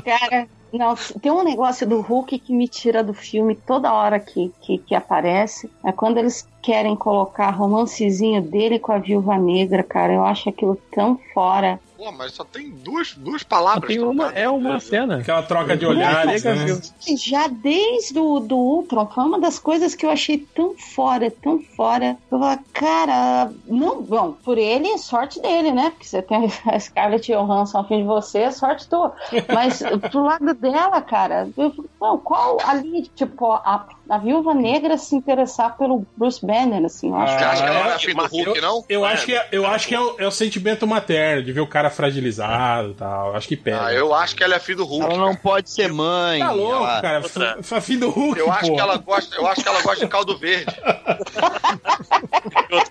cara, 0.04 0.48
não, 0.72 0.94
tem 1.20 1.30
um 1.32 1.44
negócio 1.44 1.86
do 1.86 2.00
Hulk 2.00 2.38
que 2.38 2.52
me 2.52 2.66
tira 2.68 3.02
do 3.04 3.12
filme 3.14 3.54
toda 3.54 3.92
hora 3.92 4.18
que, 4.18 4.52
que, 4.62 4.78
que 4.78 4.94
aparece. 4.94 5.70
É 5.84 5.92
quando 5.92 6.18
eles 6.18 6.46
querem 6.62 6.94
colocar 6.96 7.50
romancezinho 7.50 8.40
dele 8.42 8.78
com 8.78 8.92
a 8.92 8.98
viúva 8.98 9.36
negra, 9.38 9.82
cara. 9.82 10.12
Eu 10.12 10.24
acho 10.24 10.48
aquilo 10.48 10.76
tão 10.94 11.18
fora. 11.34 11.78
Pô, 12.00 12.10
mas 12.10 12.32
só 12.32 12.44
tem 12.44 12.70
duas, 12.70 13.12
duas 13.14 13.42
palavras. 13.42 13.86
Tem 13.86 14.02
uma, 14.02 14.32
é 14.32 14.48
uma 14.48 14.80
cena. 14.80 15.18
Aquela 15.18 15.42
troca 15.42 15.76
de 15.76 15.84
olhares, 15.84 16.42
né? 16.42 16.80
Já 17.14 17.46
desde 17.46 18.18
o 18.18 18.40
do 18.40 18.56
Ultron, 18.56 19.06
foi 19.06 19.22
uma 19.22 19.38
das 19.38 19.58
coisas 19.58 19.94
que 19.94 20.06
eu 20.06 20.10
achei 20.10 20.38
tão 20.38 20.74
fora, 20.78 21.30
tão 21.30 21.60
fora. 21.60 22.16
Eu 22.32 22.38
falei, 22.38 22.58
cara, 22.72 23.52
não, 23.66 24.00
bom, 24.00 24.32
por 24.32 24.56
ele, 24.56 24.96
sorte 24.96 25.42
dele, 25.42 25.72
né? 25.72 25.90
Porque 25.90 26.06
você 26.06 26.22
tem 26.22 26.50
a 26.64 26.80
Scarlett 26.80 27.30
Johansson 27.30 27.76
ao 27.76 27.86
fim 27.86 27.98
de 27.98 28.04
você, 28.04 28.38
é 28.38 28.50
sorte 28.50 28.88
tua. 28.88 29.14
Mas 29.52 29.82
pro 30.10 30.24
lado 30.24 30.54
dela, 30.54 31.02
cara, 31.02 31.50
eu, 31.54 31.74
não, 32.00 32.16
qual 32.16 32.56
a 32.64 32.72
linha 32.76 33.02
de, 33.02 33.10
tipo, 33.10 33.52
a, 33.52 33.86
a 34.10 34.18
viúva 34.18 34.52
negra 34.52 34.98
se 34.98 35.14
interessar 35.14 35.76
pelo 35.78 36.04
Bruce 36.16 36.44
Banner, 36.44 36.84
assim, 36.84 37.08
eu 37.08 37.16
acho. 37.16 37.32
Ah, 37.44 37.50
acha 37.50 37.62
que 37.62 37.68
ela 37.68 37.86
é- 37.86 37.90
é 37.90 37.94
afim 37.94 38.14
do 38.14 38.26
Hulk, 38.26 38.56
eu, 38.56 38.62
não? 38.62 38.84
Eu 38.88 39.06
É, 39.06 39.12
acho 39.12 39.26
que, 39.26 39.34
é, 39.34 39.48
eu 39.52 39.66
acho 39.66 39.88
que 39.88 39.94
é, 39.94 40.00
o, 40.00 40.16
é 40.18 40.26
o 40.26 40.30
sentimento 40.30 40.86
materno, 40.86 41.42
de 41.44 41.52
ver 41.52 41.60
o 41.60 41.66
cara 41.66 41.88
fragilizado 41.90 42.90
e 42.90 42.94
tal. 42.94 43.34
Acho 43.36 43.46
que 43.48 43.56
pega. 43.56 43.86
Ah, 43.86 43.92
eu 43.94 44.12
acho 44.14 44.34
que 44.34 44.42
ela 44.42 44.56
é 44.56 44.60
filho 44.60 44.78
do 44.78 44.84
Hulk. 44.84 45.04
Ela 45.04 45.16
não 45.16 45.34
pode 45.36 45.70
ser 45.70 45.92
mãe. 45.92 46.40
Tá 46.40 46.50
louco, 46.52 46.74
ela- 46.84 47.00
cara. 47.00 47.22
F- 47.62 47.80
Filho 47.80 48.00
do 48.00 48.10
Hulk, 48.10 48.38
Eu 48.40 48.52
acho 48.52 48.72
que 48.74 48.80
ela 48.80 48.96
gosta, 48.98 49.36
eu 49.36 49.46
acho 49.46 49.62
que 49.62 49.68
ela 49.68 49.80
gosta 49.82 50.04
de 50.04 50.10
caldo 50.10 50.36
verde. 50.36 50.74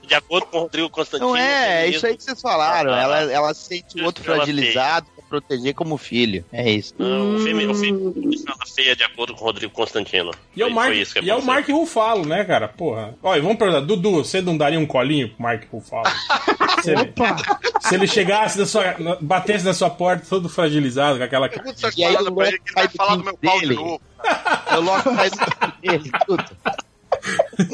De 0.08 0.16
acordo 0.16 0.48
com 0.48 0.58
o 0.58 0.62
Rodrigo 0.62 0.90
Constantino. 0.90 1.30
Não 1.30 1.38
é, 1.38 1.86
é 1.86 1.88
isso 1.90 2.06
aí 2.06 2.16
que 2.18 2.24
vocês 2.24 2.42
falaram. 2.42 2.92
Ah, 2.94 3.02
Ela, 3.02 3.32
ela 3.32 3.54
sente 3.54 4.02
o 4.02 4.06
outro 4.06 4.24
fragilizado 4.24 5.08
proteger 5.30 5.74
como 5.76 5.98
filho. 5.98 6.44
É 6.52 6.70
isso. 6.72 6.94
Não, 6.98 7.36
o 7.36 7.40
femi- 7.40 7.68
o 7.68 7.74
feminismo 7.76 8.46
ela 8.48 8.66
feia 8.76 8.96
de 8.96 9.04
acordo 9.04 9.34
com 9.36 9.42
o 9.42 9.46
Rodrigo 9.46 9.72
Constantino. 9.74 10.32
E 10.56 10.62
é 10.62 10.66
o 10.66 10.68
Foi- 10.70 10.76
Mark, 10.76 10.88
foi 10.90 10.98
isso 11.02 11.14
que 11.14 11.20
e 11.26 11.30
é 11.30 11.36
o. 11.36 11.42
Mark 11.44 11.68
Ruffalo, 11.70 12.26
né, 12.26 12.44
cara? 12.44 12.68
Porra. 12.68 13.16
Olha, 13.22 13.42
vamos 13.42 13.58
perguntar, 13.58 13.82
Dudu, 13.82 14.12
você 14.24 14.42
não 14.42 14.58
daria 14.58 14.80
um 14.80 14.86
colinho 14.86 15.30
pro 15.30 15.42
Mark 15.44 15.64
Ruffalo? 15.72 16.04
se, 16.84 16.92
ele, 16.92 17.14
se 17.82 17.96
ele 17.96 18.08
chegasse 18.08 18.58
na 18.60 18.66
sua. 18.66 18.96
batesse 19.22 19.64
na 19.64 19.74
sua 19.74 19.90
porta 19.90 20.26
todo 20.30 20.50
fragilizado 20.50 21.18
com 21.18 21.24
aquela. 21.24 21.48
Essas 21.48 21.96
E 21.98 22.04
aí 22.04 22.16
pra 22.34 22.48
ele 22.48 22.60
que 22.60 22.70
ele 22.70 22.76
vai 22.76 22.88
falar 22.90 23.16
do 23.18 23.24
meu 23.24 23.38
pau 23.38 23.54
de 23.60 23.68
dele. 23.68 23.76
novo. 23.76 24.02
Eu 24.74 24.82
logo 24.82 25.04
sai 25.16 25.30
do 25.30 25.82
dele, 25.82 26.12
tudo. 26.26 26.46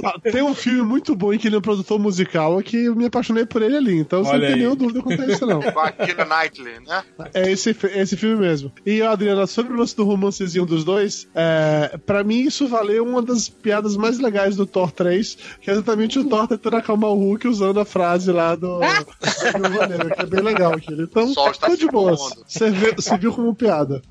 Ah, 0.03 0.19
Tem 0.31 0.41
um 0.41 0.53
filme 0.53 0.81
muito 0.81 1.15
bom 1.15 1.33
em 1.33 1.37
que 1.37 1.47
ele 1.47 1.55
é 1.55 1.59
um 1.59 1.61
produtor 1.61 1.99
musical 1.99 2.61
que 2.61 2.85
eu 2.85 2.95
me 2.95 3.05
apaixonei 3.05 3.45
por 3.45 3.61
ele 3.61 3.77
ali, 3.77 3.97
então 3.97 4.23
você 4.23 4.33
não 4.33 4.39
tem 4.39 4.55
nenhuma 4.55 4.75
dúvida 4.75 5.01
quanto 5.01 5.21
a 5.21 5.25
isso, 5.25 5.45
não. 5.45 5.61
Com 5.61 5.79
a 5.79 5.91
Keira 5.91 6.25
Knightley, 6.25 6.79
né? 6.85 7.03
É 7.33 7.51
esse, 7.51 7.75
é 7.83 8.01
esse 8.01 8.17
filme 8.17 8.35
mesmo. 8.35 8.71
E, 8.85 9.01
Adriana, 9.01 9.47
sobre 9.47 9.73
o 9.73 9.77
lance 9.77 9.95
do 9.95 10.03
romancezinho 10.03 10.65
dos 10.65 10.83
dois, 10.83 11.27
é, 11.35 11.97
pra 12.05 12.23
mim 12.23 12.41
isso 12.41 12.67
valeu 12.67 13.05
uma 13.05 13.21
das 13.21 13.49
piadas 13.49 13.95
mais 13.95 14.19
legais 14.19 14.55
do 14.55 14.65
Thor 14.65 14.91
3, 14.91 15.37
que 15.61 15.69
é 15.69 15.73
exatamente 15.73 16.19
o 16.19 16.25
Thor 16.25 16.47
tentando 16.47 16.77
acalmar 16.77 17.09
o 17.11 17.15
Hulk 17.15 17.47
usando 17.47 17.79
a 17.79 17.85
frase 17.85 18.31
lá 18.31 18.55
do. 18.55 18.79
do 18.79 19.69
Viúva 19.69 19.87
Negra, 19.87 20.15
que 20.15 20.21
é 20.21 20.25
bem 20.25 20.41
legal 20.41 20.73
aquilo. 20.73 21.03
Então, 21.03 21.27
se 21.27 21.77
de 21.77 21.87
boas. 21.87 22.19
você 22.47 23.17
viu 23.17 23.33
como 23.33 23.55
piada. 23.55 24.01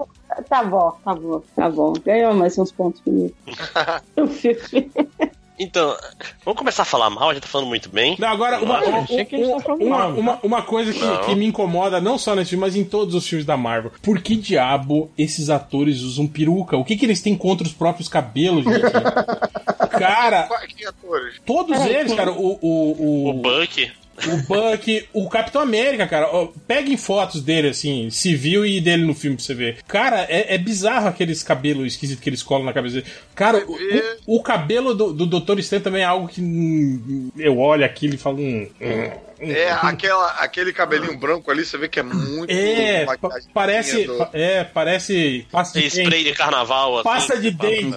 Tá 0.42 0.64
bom, 0.64 0.92
tá 1.04 1.14
bom, 1.14 1.42
tá 1.54 1.70
bom. 1.70 1.92
Ganhou 2.04 2.34
mais 2.34 2.58
uns 2.58 2.72
pontos 2.72 3.00
comigo. 3.00 3.32
Então, 5.56 5.96
vamos 6.44 6.58
começar 6.58 6.82
a 6.82 6.86
falar 6.86 7.08
mal, 7.10 7.30
a 7.30 7.34
gente 7.34 7.44
tá 7.44 7.48
falando 7.48 7.68
muito 7.68 7.88
bem. 7.88 8.16
Não, 8.18 8.26
agora, 8.28 8.60
uma, 8.60 8.80
Mas- 8.80 9.08
uma, 9.08 9.74
uma, 9.76 10.06
uma, 10.06 10.38
uma 10.42 10.62
coisa 10.62 10.92
que, 10.92 11.18
que 11.26 11.34
me 11.36 11.46
incomoda, 11.46 12.00
não 12.00 12.18
só 12.18 12.34
nesse 12.34 12.50
filme, 12.50 12.62
mas 12.64 12.74
em 12.74 12.84
todos 12.84 13.14
os 13.14 13.24
filmes 13.26 13.46
da 13.46 13.56
Marvel. 13.56 13.92
Por 14.02 14.20
que 14.20 14.34
diabo 14.34 15.12
esses 15.16 15.50
atores 15.50 16.00
usam 16.00 16.26
peruca? 16.26 16.76
O 16.76 16.84
que, 16.84 16.96
que 16.96 17.06
eles 17.06 17.22
têm 17.22 17.36
contra 17.36 17.64
os 17.64 17.72
próprios 17.72 18.08
cabelos, 18.08 18.64
gente? 18.64 18.80
Cara, 19.96 20.48
atores? 20.88 21.40
todos 21.46 21.80
eles, 21.86 22.12
cara, 22.14 22.32
o, 22.32 22.58
o, 22.60 22.60
O 22.60 23.30
o, 23.30 23.32
Buck. 23.34 23.92
O 24.26 24.36
Buck, 24.46 25.08
o 25.12 25.28
Capitão 25.28 25.60
América, 25.62 26.06
cara, 26.06 26.28
ó, 26.32 26.48
peguem 26.66 26.96
fotos 26.96 27.42
dele, 27.42 27.68
assim, 27.68 28.08
civil 28.10 28.64
e 28.64 28.80
dele 28.80 29.04
no 29.04 29.14
filme 29.14 29.36
pra 29.36 29.44
você 29.44 29.54
ver. 29.54 29.78
Cara, 29.88 30.26
é, 30.28 30.54
é 30.54 30.58
bizarro 30.58 31.08
aqueles 31.08 31.42
cabelos 31.42 31.86
esquisitos 31.86 32.22
que 32.22 32.28
eles 32.30 32.42
colam 32.42 32.64
na 32.64 32.72
cabeça 32.72 32.96
dele. 32.96 33.06
Cara, 33.34 33.64
o, 33.66 33.72
o- 33.72 34.36
o 34.38 34.42
cabelo 34.42 34.94
do, 34.94 35.12
do 35.12 35.26
Dr. 35.40 35.58
Stan 35.58 35.80
também 35.80 36.02
é 36.02 36.04
algo 36.04 36.28
que 36.28 36.40
hum, 36.40 37.30
eu 37.36 37.58
olho 37.58 37.84
aquilo 37.84 38.14
e 38.14 38.18
falo. 38.18 38.38
Hum, 38.38 38.68
hum, 38.80 39.10
É, 39.50 39.70
aquela, 39.70 40.28
aquele 40.38 40.72
cabelinho 40.72 41.16
branco 41.18 41.50
ali, 41.50 41.64
você 41.64 41.76
vê 41.78 41.88
que 41.88 42.00
é 42.00 42.02
muito. 42.02 42.50
É, 42.50 43.04
pa- 43.04 43.30
parece. 43.52 44.04
do- 44.04 44.28
É, 44.32 44.64
parece. 44.64 45.46
Pasta 45.50 45.78
de 45.80 45.86
Spray 45.86 46.08
dente. 46.10 46.24
de 46.24 46.32
carnaval, 46.34 46.94
assim. 46.96 47.04
Pasta 47.04 47.38
de 47.40 47.50
dente. 47.50 47.96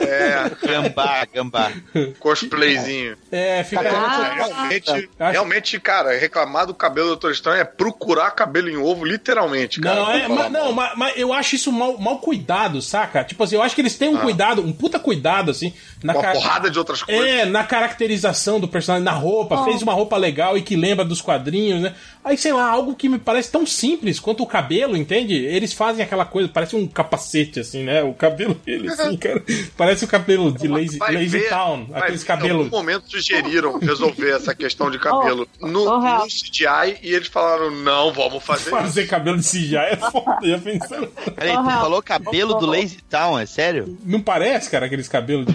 É, 0.00 0.50
Gambá, 0.66 1.26
gambá. 1.32 1.72
cosplayzinho. 2.18 3.16
É, 3.30 3.64
fica. 3.64 3.82
Cara, 3.82 4.32
realmente, 4.34 4.90
Acho- 4.90 5.32
realmente, 5.32 5.80
cara, 5.80 6.16
reclamar 6.18 6.66
do 6.66 6.74
cabelo 6.74 7.06
do 7.08 7.10
Doutor 7.10 7.32
Estranho 7.32 7.60
é 7.60 7.64
procurar 7.64 8.30
cabelo 8.32 8.68
em 8.68 8.76
ovo, 8.76 9.04
literalmente, 9.04 9.80
cara. 9.80 9.96
Não, 9.96 10.10
é, 10.12 10.28
mas, 10.28 10.52
não 10.52 10.72
mas, 10.72 10.92
mas 10.96 11.16
eu 11.16 11.32
acho 11.32 11.54
isso 11.56 11.72
mal, 11.72 11.98
mal 11.98 12.18
cuidado, 12.18 12.80
saca? 12.82 13.24
Tipo 13.24 13.44
assim, 13.44 13.54
eu 13.56 13.62
acho 13.62 13.74
que 13.74 13.80
eles 13.80 13.96
têm 13.96 14.08
um 14.08 14.18
cuidado, 14.18 14.62
um 14.62 14.72
puta 14.72 14.98
cuidado, 14.98 15.50
assim. 15.50 15.72
Na 16.02 16.12
Uma 16.14 16.32
porrada 16.32 16.70
de 16.70 16.78
outras 16.78 17.02
coisas. 17.02 17.26
É, 17.26 17.44
na 17.44 17.64
caracterização 17.64 18.60
do 18.60 18.68
personagem, 18.68 19.04
na 19.04 19.12
roupa, 19.12 19.64
fez 19.64 19.82
uma 19.82 19.92
roupa 19.92 20.16
legal 20.16 20.56
e 20.56 20.62
que 20.62 20.75
que 20.76 20.80
lembra 20.80 21.04
dos 21.04 21.22
quadrinhos, 21.22 21.80
né? 21.80 21.94
Aí, 22.22 22.36
sei 22.36 22.52
lá, 22.52 22.68
algo 22.68 22.94
que 22.94 23.08
me 23.08 23.18
parece 23.18 23.50
tão 23.50 23.64
simples 23.64 24.20
quanto 24.20 24.42
o 24.42 24.46
cabelo, 24.46 24.96
entende? 24.96 25.34
Eles 25.34 25.72
fazem 25.72 26.04
aquela 26.04 26.24
coisa, 26.26 26.48
parece 26.48 26.76
um 26.76 26.86
capacete, 26.86 27.60
assim, 27.60 27.82
né? 27.82 28.02
O 28.02 28.12
cabelo 28.12 28.54
dele, 28.64 28.88
assim, 28.90 29.16
cara. 29.18 29.42
Parece 29.76 30.04
o 30.04 30.08
cabelo 30.08 30.52
de 30.52 30.68
Lazy, 30.68 30.98
Vai 30.98 31.14
Lazy 31.14 31.28
ver- 31.38 31.48
Town, 31.48 31.86
vai 31.86 32.00
aqueles 32.02 32.20
ver, 32.22 32.24
Em 32.24 32.36
cabelos. 32.36 32.64
algum 32.66 32.76
momento 32.76 33.10
sugeriram 33.10 33.78
resolver 33.78 34.30
essa 34.32 34.54
questão 34.54 34.90
de 34.90 34.98
cabelo 34.98 35.48
no, 35.60 35.68
no 35.98 36.26
CGI 36.26 36.98
e 37.02 37.14
eles 37.14 37.28
falaram: 37.28 37.70
não, 37.70 38.12
vamos 38.12 38.42
fazer. 38.44 38.70
Fazer 38.70 39.06
cabelo 39.06 39.38
de 39.38 39.44
CGI 39.48 39.76
é 39.76 39.96
foda, 39.96 40.38
já 40.42 40.58
pensando. 40.58 41.06
Peraí, 41.34 41.56
tu 41.56 41.64
falou 41.64 42.02
cabelo 42.02 42.54
do 42.54 42.66
Lazy 42.66 42.98
Town, 43.08 43.38
é 43.38 43.46
sério? 43.46 43.96
Não 44.04 44.20
parece, 44.20 44.68
cara, 44.70 44.86
aqueles 44.86 45.08
cabelos 45.08 45.46
de. 45.46 45.54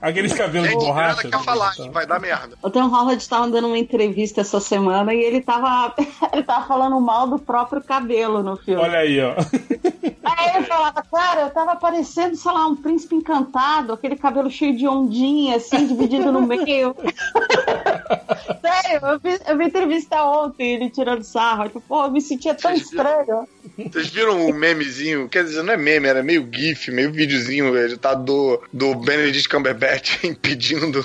aqueles 0.00 0.32
cabelos 0.32 0.68
de 0.68 0.74
Gente, 0.74 0.84
borracha. 0.84 1.16
nada 1.28 1.28
quer 1.38 1.44
falar, 1.44 1.74
que 1.74 1.88
vai 1.88 2.06
dar 2.06 2.20
merda. 2.20 2.56
O 2.62 2.70
Tom 2.70 2.86
Holland 2.88 3.20
estava 3.20 3.48
dando 3.50 3.66
uma 3.68 3.78
entrevista 3.78 4.11
essa 4.40 4.60
semana 4.60 5.14
e 5.14 5.20
ele 5.20 5.40
tava, 5.40 5.94
ele 6.32 6.42
tava 6.42 6.66
falando 6.66 7.00
mal 7.00 7.26
do 7.26 7.38
próprio 7.38 7.82
cabelo 7.82 8.42
no 8.42 8.56
filme. 8.56 8.80
Olha 8.82 8.98
aí, 8.98 9.20
ó. 9.20 9.34
Aí 10.24 10.56
ele 10.56 10.66
falava, 10.66 11.02
cara, 11.02 11.40
eu 11.42 11.50
tava 11.50 11.74
parecendo, 11.76 12.36
sei 12.36 12.52
lá, 12.52 12.66
um 12.66 12.76
príncipe 12.76 13.16
encantado, 13.16 13.92
aquele 13.92 14.16
cabelo 14.16 14.50
cheio 14.50 14.76
de 14.76 14.86
ondinha, 14.86 15.56
assim, 15.56 15.86
dividido 15.86 16.30
no 16.30 16.42
meio. 16.42 16.94
Sério, 18.62 19.06
eu 19.06 19.18
vi, 19.18 19.40
eu 19.46 19.58
vi 19.58 19.64
entrevista 19.64 20.24
ontem, 20.24 20.74
ele 20.74 20.90
tirando 20.90 21.24
sarro. 21.24 21.64
Tipo, 21.64 21.80
pô, 21.80 22.04
eu 22.04 22.10
me 22.10 22.20
sentia 22.20 22.54
tão 22.54 22.72
estranho. 22.72 23.48
Vocês 23.76 24.08
viram 24.08 24.46
o 24.46 24.52
memezinho? 24.52 25.28
Quer 25.28 25.44
dizer, 25.44 25.62
não 25.62 25.72
é 25.72 25.76
meme, 25.76 26.06
era 26.06 26.22
meio 26.22 26.48
gif, 26.52 26.90
meio 26.90 27.12
videozinho 27.12 27.76
editado 27.76 28.24
do, 28.24 28.62
do 28.72 28.94
Benedict 28.94 29.48
Cumberbatch 29.48 30.22
impedindo 30.24 31.04